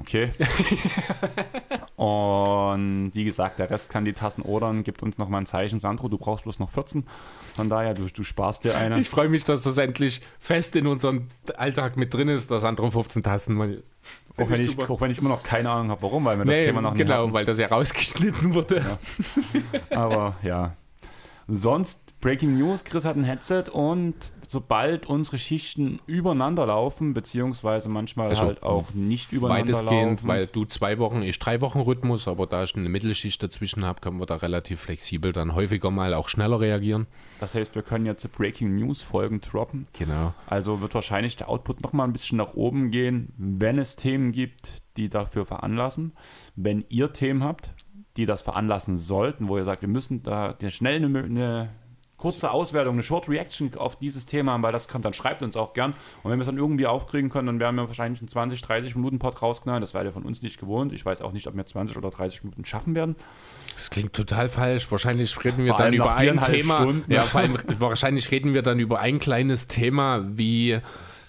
Okay. 0.00 0.30
Und 1.96 3.12
wie 3.14 3.24
gesagt, 3.24 3.58
der 3.58 3.70
Rest 3.70 3.90
kann 3.90 4.04
die 4.04 4.12
Tassen 4.12 4.42
ordern. 4.42 4.82
Gibt 4.82 5.02
uns 5.02 5.16
nochmal 5.16 5.42
ein 5.42 5.46
Zeichen. 5.46 5.78
Sandro, 5.78 6.08
du 6.08 6.18
brauchst 6.18 6.44
bloß 6.44 6.58
noch 6.58 6.70
14. 6.70 7.04
Von 7.54 7.68
daher, 7.68 7.94
du, 7.94 8.06
du 8.12 8.24
sparst 8.24 8.64
dir 8.64 8.76
eine. 8.76 8.98
Ich 9.00 9.08
freue 9.08 9.28
mich, 9.28 9.44
dass 9.44 9.62
das 9.62 9.78
endlich 9.78 10.20
fest 10.40 10.74
in 10.76 10.86
unserem 10.86 11.28
Alltag 11.56 11.96
mit 11.96 12.12
drin 12.12 12.28
ist, 12.28 12.50
dass 12.50 12.64
andere 12.64 12.90
15 12.90 13.22
Tassen 13.22 13.54
mal. 13.54 13.82
auch, 14.36 14.50
wenn 14.50 14.60
ich, 14.60 14.78
auch 14.78 15.00
wenn 15.00 15.10
ich 15.10 15.18
immer 15.18 15.28
noch 15.30 15.42
keine 15.44 15.70
Ahnung 15.70 15.90
habe, 15.90 16.02
warum, 16.02 16.24
weil 16.24 16.38
wir 16.38 16.44
das 16.44 16.56
Nee, 16.56 16.66
Thema 16.66 16.80
noch 16.80 16.94
nicht 16.94 17.06
genau, 17.06 17.32
weil 17.32 17.44
das 17.44 17.58
ja 17.58 17.68
rausgeschnitten 17.68 18.54
wurde. 18.54 18.82
Aber 19.90 20.36
ja. 20.42 20.76
Sonst, 21.46 22.18
Breaking 22.20 22.58
News, 22.58 22.84
Chris 22.84 23.04
hat 23.04 23.16
ein 23.16 23.24
Headset 23.24 23.64
und 23.70 24.14
sobald 24.54 25.06
unsere 25.06 25.36
Schichten 25.36 25.98
übereinander 26.06 26.64
laufen, 26.66 27.12
beziehungsweise 27.12 27.88
manchmal 27.88 28.28
Also 28.28 28.42
halt 28.42 28.62
auch 28.62 28.94
nicht 28.94 29.32
übereinander 29.32 29.74
Weitestgehend, 29.74 30.20
laufen. 30.20 30.28
weil 30.28 30.46
du 30.46 30.64
zwei 30.64 30.98
Wochen, 31.00 31.22
ich 31.22 31.40
drei 31.40 31.60
Wochen 31.60 31.80
Rhythmus, 31.80 32.28
aber 32.28 32.46
da 32.46 32.62
ich 32.62 32.76
eine 32.76 32.88
Mittelschicht 32.88 33.42
dazwischen 33.42 33.84
habe, 33.84 34.00
können 34.00 34.20
wir 34.20 34.26
da 34.26 34.36
relativ 34.36 34.82
flexibel 34.82 35.32
dann 35.32 35.56
häufiger 35.56 35.90
mal 35.90 36.14
auch 36.14 36.28
schneller 36.28 36.60
reagieren. 36.60 37.08
Das 37.40 37.56
heißt, 37.56 37.74
wir 37.74 37.82
können 37.82 38.06
jetzt 38.06 38.30
Breaking 38.32 38.76
News 38.76 39.02
Folgen 39.02 39.40
droppen. 39.40 39.88
Genau. 39.92 40.32
Also 40.46 40.80
wird 40.80 40.94
wahrscheinlich 40.94 41.36
der 41.36 41.48
Output 41.48 41.82
noch 41.82 41.92
mal 41.92 42.04
ein 42.04 42.12
bisschen 42.12 42.38
nach 42.38 42.54
oben 42.54 42.92
gehen, 42.92 43.34
wenn 43.36 43.80
es 43.80 43.96
Themen 43.96 44.30
gibt, 44.30 44.84
die 44.96 45.08
dafür 45.08 45.46
veranlassen. 45.46 46.12
Wenn 46.54 46.84
ihr 46.88 47.12
Themen 47.12 47.42
habt, 47.42 47.74
die 48.16 48.24
das 48.24 48.42
veranlassen 48.42 48.98
sollten, 48.98 49.48
wo 49.48 49.58
ihr 49.58 49.64
sagt, 49.64 49.82
wir 49.82 49.88
müssen 49.88 50.22
da 50.22 50.56
schnell 50.68 51.04
eine, 51.04 51.24
eine 51.24 51.70
kurze 52.16 52.50
Auswertung, 52.50 52.94
eine 52.94 53.02
Short 53.02 53.28
Reaction 53.28 53.74
auf 53.76 53.96
dieses 53.96 54.26
Thema 54.26 54.54
weil 54.62 54.72
das 54.72 54.88
kommt, 54.88 55.04
dann 55.04 55.14
schreibt 55.14 55.42
uns 55.42 55.56
auch 55.56 55.74
gern. 55.74 55.92
Und 56.22 56.30
wenn 56.30 56.38
wir 56.38 56.42
es 56.42 56.46
dann 56.46 56.58
irgendwie 56.58 56.86
aufkriegen 56.86 57.30
können, 57.30 57.46
dann 57.46 57.60
werden 57.60 57.76
wir 57.76 57.86
wahrscheinlich 57.88 58.20
einen 58.20 58.28
20, 58.28 58.62
30 58.62 58.96
Minuten 58.96 59.18
Pod 59.18 59.40
rausknallen. 59.40 59.80
Das 59.80 59.94
werdet 59.94 60.10
ihr 60.10 60.14
von 60.14 60.24
uns 60.24 60.42
nicht 60.42 60.58
gewohnt. 60.58 60.92
Ich 60.92 61.04
weiß 61.04 61.20
auch 61.20 61.32
nicht, 61.32 61.46
ob 61.46 61.56
wir 61.56 61.66
20 61.66 61.96
oder 61.96 62.10
30 62.10 62.44
Minuten 62.44 62.64
schaffen 62.64 62.94
werden. 62.94 63.16
Das 63.74 63.90
klingt 63.90 64.12
total 64.12 64.48
falsch. 64.48 64.90
Wahrscheinlich 64.90 65.44
reden 65.44 65.64
wir 65.64 65.74
Vor 65.74 65.78
dann 65.78 65.92
über 65.92 66.14
ein 66.14 66.40
Thema. 66.40 66.78
Stunden. 66.78 67.12
Ja, 67.12 67.22
vor 67.24 67.40
allem, 67.40 67.58
wahrscheinlich 67.78 68.30
reden 68.30 68.54
wir 68.54 68.62
dann 68.62 68.78
über 68.78 69.00
ein 69.00 69.18
kleines 69.18 69.66
Thema 69.66 70.24
wie, 70.26 70.78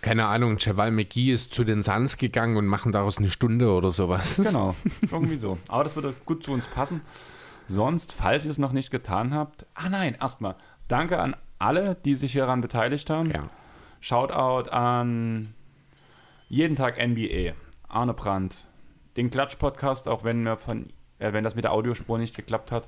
keine 0.02 0.28
Ahnung, 0.28 0.58
Cheval 0.58 0.92
McGee 0.92 1.32
ist 1.32 1.54
zu 1.54 1.64
den 1.64 1.82
Suns 1.82 2.18
gegangen 2.18 2.58
und 2.58 2.68
machen 2.68 2.92
daraus 2.92 3.18
eine 3.18 3.30
Stunde 3.30 3.72
oder 3.72 3.92
sowas. 3.92 4.40
Genau, 4.44 4.76
irgendwie 5.12 5.38
so. 5.38 5.58
Aber 5.68 5.84
das 5.84 5.96
würde 5.96 6.14
gut 6.26 6.44
zu 6.44 6.52
uns 6.52 6.68
passen. 6.68 7.02
Sonst, 7.68 8.14
falls 8.14 8.46
ihr 8.46 8.52
es 8.52 8.60
noch 8.60 8.72
nicht 8.72 8.92
getan 8.92 9.34
habt, 9.34 9.66
ah 9.74 9.90
nein, 9.90 10.16
erstmal, 10.22 10.56
danke 10.88 11.20
an 11.20 11.36
alle, 11.60 11.96
die 11.96 12.16
sich 12.16 12.34
hieran 12.34 12.62
beteiligt 12.62 13.10
haben. 13.10 13.32
Ja. 13.32 13.50
Shoutout 14.00 14.70
an 14.70 15.54
jeden 16.48 16.76
Tag 16.76 16.98
NBA, 16.98 17.54
Arne 17.88 18.14
Brandt, 18.14 18.58
den 19.18 19.30
Klatsch-Podcast, 19.30 20.08
auch 20.08 20.24
wenn, 20.24 20.44
wir 20.44 20.58
von, 20.58 20.88
äh, 21.20 21.34
wenn 21.34 21.44
das 21.44 21.56
mit 21.56 21.64
der 21.64 21.72
Audiospur 21.72 22.18
nicht 22.18 22.36
geklappt 22.36 22.72
hat, 22.72 22.88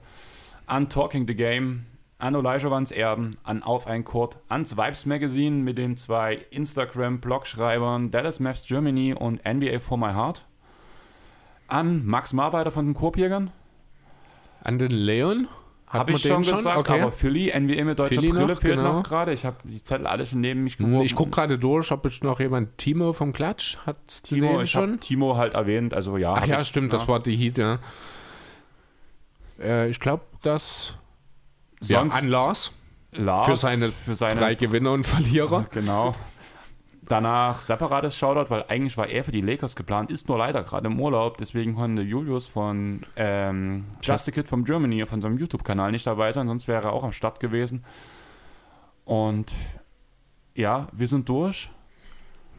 an 0.68 0.90
Talking 0.90 1.28
the 1.28 1.36
Game, 1.36 1.86
an 2.20 2.36
Olajuwons 2.36 2.92
Erben, 2.92 3.38
an 3.44 3.64
Auf 3.64 3.88
ein 3.88 4.04
Kurt, 4.04 4.38
ans 4.50 4.78
Vibes 4.78 5.06
Magazine 5.06 5.64
mit 5.64 5.78
den 5.78 5.98
zwei 5.98 6.36
Instagram-Blogschreibern 6.52 8.12
Dallas 8.12 8.40
Mavs 8.40 8.66
Germany 8.68 9.14
und 9.14 9.44
NBA 9.46 9.80
for 9.80 9.98
My 9.98 10.14
Heart, 10.14 10.46
an 11.68 12.06
Max 12.06 12.34
Marbeiter 12.34 12.72
von 12.72 12.86
den 12.86 12.94
Korbjägern, 12.94 13.52
An 14.62 14.80
den 14.80 14.92
Leon? 14.92 15.48
Habe 15.90 16.12
ich 16.12 16.22
schon 16.22 16.42
gesagt, 16.42 16.78
Okay. 16.78 17.02
aber 17.02 17.12
Philly, 17.14 17.50
NBA 17.58 17.86
mit 17.86 17.98
deutscher 17.98 18.16
Philly 18.16 18.32
Brille 18.32 18.48
noch, 18.48 18.60
fehlt 18.62 18.76
genau. 18.76 18.94
noch 18.94 19.04
gerade. 19.04 19.32
Ich 19.32 19.46
habe 19.46 19.56
die 19.64 19.82
Zettel 19.82 20.06
alle 20.06 20.26
schon 20.26 20.42
neben 20.42 20.64
mich 20.66 20.78
Hm, 20.80 20.88
geworfen. 20.88 21.06
Ich 21.06 21.16
gucke 21.16 21.32
gerade 21.32 21.58
durch, 21.58 21.92
ob 21.92 22.06
ich 22.06 22.22
noch 22.24 22.40
jemand, 22.42 22.78
Timo 22.78 23.14
vom 23.14 23.32
Klatsch, 23.32 23.78
hat 23.86 23.98
Timo, 24.24 24.62
ich 24.62 24.70
schon? 24.72 25.00
Timo 25.00 25.38
halt 25.38 25.54
erwähnt, 25.54 25.94
also 25.94 26.18
ja. 26.18 26.34
Ach 26.38 26.46
ja, 26.46 26.60
ich, 26.62 26.68
stimmt, 26.68 26.92
das 26.92 27.08
war 27.08 27.22
die 27.22 27.36
Heat, 27.38 27.58
ja. 27.58 27.80
Äh, 29.60 29.90
ich 29.90 30.00
glaube, 30.00 30.24
dass 30.42 30.96
ja, 31.82 32.00
Sonst- 32.00 32.16
an 32.24 32.28
Lars, 32.28 32.72
Lars 33.14 33.46
für 33.46 33.56
seine, 33.56 33.88
für 33.90 34.16
seine 34.16 34.36
drei 34.36 34.56
Gewinner 34.56 34.92
und 34.92 35.06
Verlierer. 35.06 35.66
Genau. 35.72 36.14
Danach 37.08 37.62
separates 37.62 38.18
Shoutout, 38.18 38.50
weil 38.50 38.66
eigentlich 38.68 38.98
war 38.98 39.08
er 39.08 39.24
für 39.24 39.32
die 39.32 39.42
Lakers 39.42 39.78
geplant, 39.78 40.12
ist 40.12 40.28
nur 40.28 40.38
leider 40.38 40.64
gerade 40.64 40.88
im 40.88 41.00
Urlaub, 41.00 41.38
deswegen 41.38 41.76
konnte 41.76 42.02
Julius 42.02 42.48
von 42.48 43.02
ähm, 43.16 43.86
Just 44.02 44.28
a 44.28 44.32
Kid 44.32 44.48
from 44.50 44.66
Germany 44.66 45.06
von 45.06 45.22
seinem 45.22 45.38
YouTube-Kanal 45.38 45.92
nicht 45.92 46.06
dabei 46.06 46.34
sein, 46.34 46.48
sonst 46.48 46.68
wäre 46.68 46.88
er 46.88 46.94
auch 46.94 47.06
am 47.06 47.14
Start 47.14 47.40
gewesen. 47.40 47.86
Und 49.06 49.54
ja, 50.54 50.88
wir 50.92 51.08
sind 51.08 51.30
durch. 51.30 51.70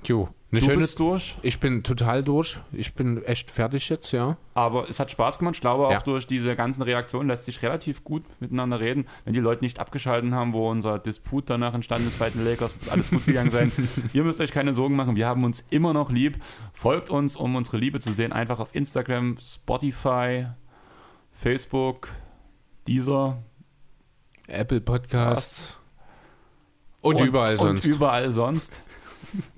Jo, 0.04 0.28
eine 0.50 0.60
du 0.60 0.66
schöne, 0.66 0.78
bist 0.78 0.98
durch. 1.00 1.36
Ich 1.42 1.60
bin 1.60 1.82
total 1.82 2.24
durch. 2.24 2.58
Ich 2.72 2.94
bin 2.94 3.22
echt 3.24 3.50
fertig 3.50 3.88
jetzt, 3.90 4.12
ja. 4.12 4.38
Aber 4.54 4.88
es 4.88 4.98
hat 4.98 5.10
Spaß 5.10 5.38
gemacht. 5.38 5.56
Ich 5.56 5.60
glaube, 5.60 5.86
auch 5.86 5.92
Ja. 5.92 6.00
durch 6.00 6.26
diese 6.26 6.56
ganzen 6.56 6.80
Reaktionen 6.82 7.28
lässt 7.28 7.44
sich 7.44 7.60
relativ 7.62 8.04
gut 8.04 8.22
miteinander 8.40 8.80
reden. 8.80 9.06
Wenn 9.24 9.34
die 9.34 9.40
Leute 9.40 9.62
nicht 9.62 9.78
abgeschalten 9.78 10.34
haben, 10.34 10.52
wo 10.54 10.70
unser 10.70 10.98
Disput 10.98 11.50
danach 11.50 11.74
entstanden 11.74 12.08
ist 12.08 12.18
bei 12.18 12.30
den 12.30 12.44
Lakers, 12.44 12.80
wird 12.80 12.90
alles 12.90 13.10
gut 13.10 13.26
gegangen 13.26 13.50
sein. 13.50 13.70
Ihr 14.14 14.24
müsst 14.24 14.40
euch 14.40 14.52
keine 14.52 14.72
Sorgen 14.72 14.96
machen. 14.96 15.16
Wir 15.16 15.26
haben 15.26 15.44
uns 15.44 15.60
immer 15.70 15.92
noch 15.92 16.10
lieb. 16.10 16.38
Folgt 16.72 17.10
uns, 17.10 17.36
um 17.36 17.54
unsere 17.56 17.76
Liebe 17.76 18.00
zu 18.00 18.12
sehen. 18.12 18.32
Einfach 18.32 18.60
auf 18.60 18.74
Instagram, 18.74 19.36
Spotify, 19.42 20.46
Facebook, 21.32 22.08
Deezer. 22.86 23.42
Apple 24.46 24.80
Podcasts. 24.80 25.78
Und 27.02 27.20
überall 27.20 27.56
sonst. 27.56 27.86
Und 27.86 27.94
überall 27.94 28.30
sonst. 28.30 28.82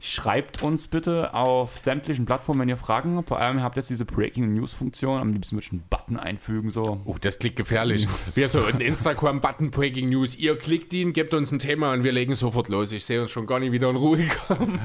Schreibt 0.00 0.62
uns 0.62 0.86
bitte 0.86 1.34
auf 1.34 1.78
sämtlichen 1.78 2.24
Plattformen, 2.24 2.60
wenn 2.60 2.68
ihr 2.68 2.76
Fragen 2.76 3.16
habt. 3.16 3.28
Vor 3.28 3.38
allem 3.38 3.62
habt 3.62 3.76
ihr 3.76 3.80
jetzt 3.80 3.90
diese 3.90 4.04
Breaking 4.04 4.54
News 4.54 4.72
Funktion. 4.72 5.20
Am 5.20 5.32
liebsten 5.32 5.56
würde 5.56 5.66
ich 5.66 5.72
einen 5.72 5.84
Button 5.88 6.16
einfügen. 6.16 6.70
So. 6.70 7.00
Oh, 7.04 7.16
das 7.20 7.38
klingt 7.38 7.56
gefährlich. 7.56 8.08
Wir 8.34 8.48
so 8.48 8.64
ein 8.64 8.80
Instagram-Button 8.80 9.70
Breaking 9.70 10.08
News. 10.08 10.36
Ihr 10.36 10.56
klickt 10.58 10.92
ihn, 10.92 11.12
gebt 11.12 11.34
uns 11.34 11.52
ein 11.52 11.58
Thema 11.58 11.92
und 11.92 12.04
wir 12.04 12.12
legen 12.12 12.34
sofort 12.34 12.68
los. 12.68 12.92
Ich 12.92 13.04
sehe 13.04 13.22
uns 13.22 13.30
schon 13.30 13.46
gar 13.46 13.58
nicht 13.60 13.72
wieder 13.72 13.90
in 13.90 13.96
Ruhe 13.96 14.26
kommen. 14.46 14.80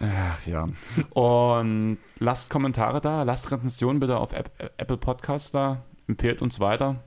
Ach 0.00 0.46
ja. 0.46 0.68
Und 1.10 1.98
lasst 2.18 2.50
Kommentare 2.50 3.00
da, 3.00 3.22
lasst 3.22 3.50
Rezensionen 3.50 4.00
bitte 4.00 4.18
auf 4.18 4.32
App, 4.32 4.50
Apple 4.76 4.98
Podcasts 4.98 5.50
da, 5.50 5.84
empfehlt 6.06 6.42
uns 6.42 6.60
weiter, 6.60 7.02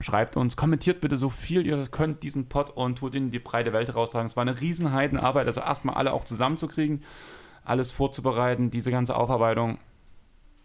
schreibt 0.00 0.36
uns, 0.36 0.56
kommentiert 0.56 1.00
bitte 1.00 1.16
so 1.16 1.28
viel 1.30 1.66
ihr 1.66 1.86
könnt 1.90 2.22
diesen 2.22 2.48
Pod 2.48 2.70
und 2.70 2.98
tut 2.98 3.14
ihn 3.14 3.26
in 3.26 3.30
die 3.30 3.38
breite 3.38 3.72
Welt 3.72 3.94
raustragen. 3.94 4.26
Es 4.26 4.36
war 4.36 4.42
eine 4.42 4.60
Riesenheidenarbeit, 4.60 5.46
also 5.46 5.60
erstmal 5.60 5.94
alle 5.96 6.12
auch 6.12 6.24
zusammenzukriegen, 6.24 7.02
alles 7.64 7.92
vorzubereiten, 7.92 8.70
diese 8.70 8.90
ganze 8.90 9.16
Aufarbeitung. 9.16 9.78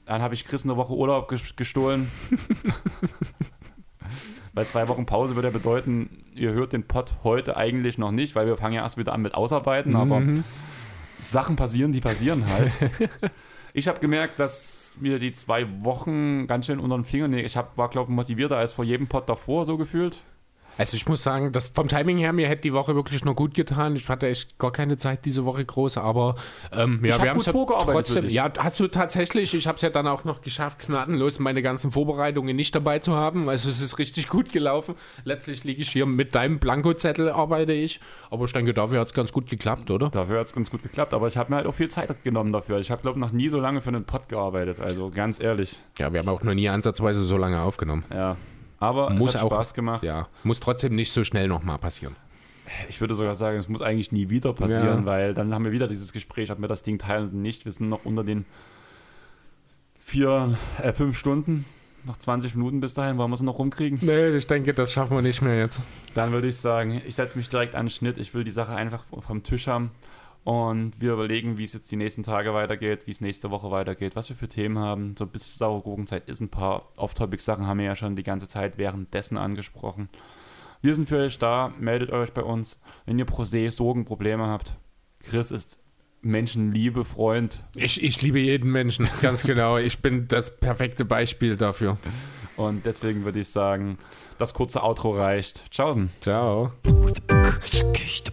Dann 0.05 0.21
habe 0.21 0.33
ich 0.33 0.45
Chris 0.45 0.63
eine 0.63 0.75
Woche 0.77 0.93
Urlaub 0.93 1.31
ges- 1.31 1.55
gestohlen. 1.55 2.09
Weil 4.53 4.65
zwei 4.65 4.89
Wochen 4.89 5.05
Pause 5.05 5.35
würde 5.35 5.47
ja 5.47 5.53
bedeuten, 5.53 6.25
ihr 6.33 6.51
hört 6.51 6.73
den 6.73 6.85
Pod 6.85 7.15
heute 7.23 7.55
eigentlich 7.55 7.97
noch 7.97 8.11
nicht, 8.11 8.35
weil 8.35 8.47
wir 8.47 8.57
fangen 8.57 8.73
ja 8.73 8.81
erst 8.81 8.97
wieder 8.97 9.13
an 9.13 9.21
mit 9.21 9.33
Ausarbeiten, 9.33 9.95
aber 9.95 10.19
Mhm. 10.19 10.43
Sachen 11.17 11.55
passieren, 11.55 11.93
die 11.93 12.01
passieren 12.01 12.45
halt. 12.49 12.73
ich 13.73 13.87
habe 13.87 13.99
gemerkt, 14.01 14.39
dass 14.39 14.80
mir 14.99 15.19
die 15.19 15.31
zwei 15.33 15.67
Wochen 15.83 16.47
ganz 16.47 16.65
schön 16.65 16.79
unter 16.79 16.97
den 16.97 17.05
Fingern, 17.05 17.33
ich 17.33 17.55
hab, 17.55 17.77
war 17.77 17.89
glaube 17.89 18.11
ich 18.11 18.15
motivierter 18.15 18.57
als 18.57 18.73
vor 18.73 18.85
jedem 18.85 19.07
Pod 19.07 19.29
davor, 19.29 19.65
so 19.65 19.77
gefühlt. 19.77 20.23
Also 20.77 20.97
ich 20.97 21.07
muss 21.07 21.23
sagen, 21.23 21.51
das 21.51 21.67
vom 21.69 21.87
Timing 21.87 22.17
her, 22.17 22.33
mir 22.33 22.47
hätte 22.47 22.61
die 22.61 22.73
Woche 22.73 22.95
wirklich 22.95 23.25
noch 23.25 23.35
gut 23.35 23.53
getan. 23.53 23.95
Ich 23.95 24.07
hatte 24.09 24.27
echt 24.27 24.57
gar 24.57 24.71
keine 24.71 24.97
Zeit 24.97 25.25
diese 25.25 25.45
Woche 25.45 25.63
groß, 25.65 25.97
aber 25.97 26.35
ähm, 26.71 27.03
ja, 27.03 27.15
Ich 27.15 27.21
wir 27.21 27.29
haben 27.29 27.37
gut 27.37 27.45
vorgearbeitet 27.45 28.07
für 28.07 28.13
trotzdem. 28.13 28.29
Ja, 28.29 28.51
hast 28.57 28.79
du 28.79 28.87
tatsächlich. 28.87 29.53
Ich 29.53 29.67
habe 29.67 29.75
es 29.75 29.81
ja 29.81 29.89
dann 29.89 30.07
auch 30.07 30.23
noch 30.23 30.41
geschafft, 30.41 30.79
gnadenlos 30.87 31.39
meine 31.39 31.61
ganzen 31.61 31.91
Vorbereitungen 31.91 32.55
nicht 32.55 32.73
dabei 32.75 32.99
zu 32.99 33.13
haben. 33.13 33.49
Also 33.49 33.69
es 33.69 33.81
ist 33.81 33.99
richtig 33.99 34.27
gut 34.27 34.51
gelaufen. 34.53 34.95
Letztlich 35.23 35.63
liege 35.63 35.81
ich 35.81 35.89
hier 35.89 36.05
mit 36.05 36.35
deinem 36.35 36.59
Blankozettel 36.59 37.29
arbeite 37.29 37.73
ich, 37.73 37.99
aber 38.29 38.45
ich 38.45 38.53
denke, 38.53 38.73
dafür 38.73 38.99
hat 38.99 39.07
es 39.07 39.13
ganz 39.13 39.31
gut 39.31 39.49
geklappt, 39.49 39.91
oder? 39.91 40.09
Dafür 40.09 40.39
hat 40.39 40.47
es 40.47 40.53
ganz 40.53 40.71
gut 40.71 40.83
geklappt, 40.83 41.13
aber 41.13 41.27
ich 41.27 41.37
habe 41.37 41.51
mir 41.51 41.57
halt 41.57 41.67
auch 41.67 41.75
viel 41.75 41.89
Zeit 41.89 42.23
genommen 42.23 42.51
dafür. 42.51 42.79
Ich 42.79 42.91
habe 42.91 43.01
glaube 43.01 43.19
noch 43.19 43.31
nie 43.31 43.49
so 43.49 43.59
lange 43.59 43.81
für 43.81 43.89
einen 43.89 44.05
Pod 44.05 44.29
gearbeitet, 44.29 44.79
also 44.79 45.09
ganz 45.09 45.39
ehrlich. 45.39 45.81
Ja, 45.97 46.11
wir 46.13 46.19
haben 46.19 46.29
auch 46.29 46.43
noch 46.43 46.53
nie 46.53 46.69
ansatzweise 46.69 47.23
so 47.23 47.37
lange 47.37 47.61
aufgenommen. 47.61 48.03
Ja, 48.11 48.37
aber 48.81 49.09
muss 49.11 49.29
es 49.29 49.35
hat 49.35 49.43
auch, 49.43 49.51
Spaß 49.51 49.73
gemacht. 49.73 50.03
Ja, 50.03 50.27
muss 50.43 50.59
trotzdem 50.59 50.95
nicht 50.95 51.11
so 51.11 51.23
schnell 51.23 51.47
nochmal 51.47 51.77
passieren. 51.77 52.15
Ich 52.89 52.99
würde 53.01 53.15
sogar 53.15 53.35
sagen, 53.35 53.57
es 53.57 53.67
muss 53.69 53.81
eigentlich 53.81 54.11
nie 54.11 54.29
wieder 54.29 54.53
passieren, 54.53 54.99
Ja. 55.01 55.05
weil 55.05 55.33
dann 55.33 55.53
haben 55.53 55.63
wir 55.65 55.71
wieder 55.71 55.87
dieses 55.87 56.13
Gespräch, 56.13 56.51
ob 56.51 56.59
wir 56.59 56.67
das 56.67 56.83
Ding 56.83 56.97
teilen 56.99 57.29
oder 57.29 57.37
nicht. 57.37 57.65
Wir 57.65 57.71
sind 57.71 57.89
noch 57.89 58.05
unter 58.05 58.23
den 58.23 58.45
vier, 59.99 60.57
äh, 60.81 60.93
fünf 60.93 61.17
Stunden, 61.17 61.65
noch 62.05 62.17
20 62.17 62.55
Minuten 62.55 62.79
bis 62.79 62.93
dahin, 62.93 63.17
wollen 63.17 63.29
wir 63.29 63.35
es 63.35 63.41
noch 63.41 63.59
rumkriegen? 63.59 63.99
Nee, 64.01 64.29
ich 64.35 64.47
denke, 64.47 64.73
das 64.73 64.91
schaffen 64.91 65.15
wir 65.15 65.21
nicht 65.21 65.41
mehr 65.41 65.57
jetzt. 65.57 65.81
Dann 66.15 66.31
würde 66.31 66.47
ich 66.47 66.57
sagen, 66.57 67.01
ich 67.05 67.15
setze 67.15 67.37
mich 67.37 67.49
direkt 67.49 67.75
an 67.75 67.85
den 67.85 67.91
Schnitt. 67.91 68.17
Ich 68.17 68.33
will 68.33 68.43
die 68.43 68.51
Sache 68.51 68.73
einfach 68.73 69.03
vom 69.19 69.43
Tisch 69.43 69.67
haben 69.67 69.91
und 70.43 70.99
wir 70.99 71.13
überlegen, 71.13 71.57
wie 71.57 71.63
es 71.63 71.73
jetzt 71.73 71.91
die 71.91 71.97
nächsten 71.97 72.23
Tage 72.23 72.53
weitergeht, 72.53 73.01
wie 73.05 73.11
es 73.11 73.21
nächste 73.21 73.51
Woche 73.51 73.69
weitergeht, 73.69 74.15
was 74.15 74.29
wir 74.29 74.35
für 74.35 74.47
Themen 74.47 74.79
haben. 74.79 75.15
So 75.17 75.27
bis 75.27 75.57
saure 75.57 75.81
Gurkenzeit 75.81 76.27
ist 76.27 76.39
ein 76.39 76.49
paar 76.49 76.91
Off-Topic-Sachen, 76.95 77.67
haben 77.67 77.79
wir 77.79 77.85
ja 77.85 77.95
schon 77.95 78.15
die 78.15 78.23
ganze 78.23 78.47
Zeit 78.47 78.77
währenddessen 78.77 79.37
angesprochen. 79.37 80.09
Wir 80.81 80.95
sind 80.95 81.07
für 81.07 81.17
euch 81.17 81.37
da, 81.37 81.71
meldet 81.79 82.09
euch 82.11 82.33
bei 82.33 82.41
uns, 82.41 82.81
wenn 83.05 83.19
ihr 83.19 83.27
Prosé, 83.27 83.69
Sorgen, 83.69 84.05
Probleme 84.05 84.47
habt. 84.47 84.73
Chris 85.19 85.51
ist 85.51 85.79
Menschenliebe, 86.23 87.05
Freund. 87.05 87.63
Ich, 87.75 88.03
ich 88.03 88.21
liebe 88.21 88.39
jeden 88.39 88.71
Menschen, 88.71 89.07
ganz 89.21 89.43
genau. 89.45 89.77
Ich 89.77 89.99
bin 89.99 90.27
das 90.27 90.59
perfekte 90.59 91.05
Beispiel 91.05 91.55
dafür. 91.55 91.97
Und 92.61 92.85
deswegen 92.85 93.25
würde 93.25 93.39
ich 93.39 93.49
sagen, 93.49 93.97
das 94.37 94.53
kurze 94.53 94.83
Outro 94.83 95.11
reicht. 95.11 95.69
Tschaußen. 95.71 96.09
Ciao. 96.21 96.71
Ciao. 96.81 98.31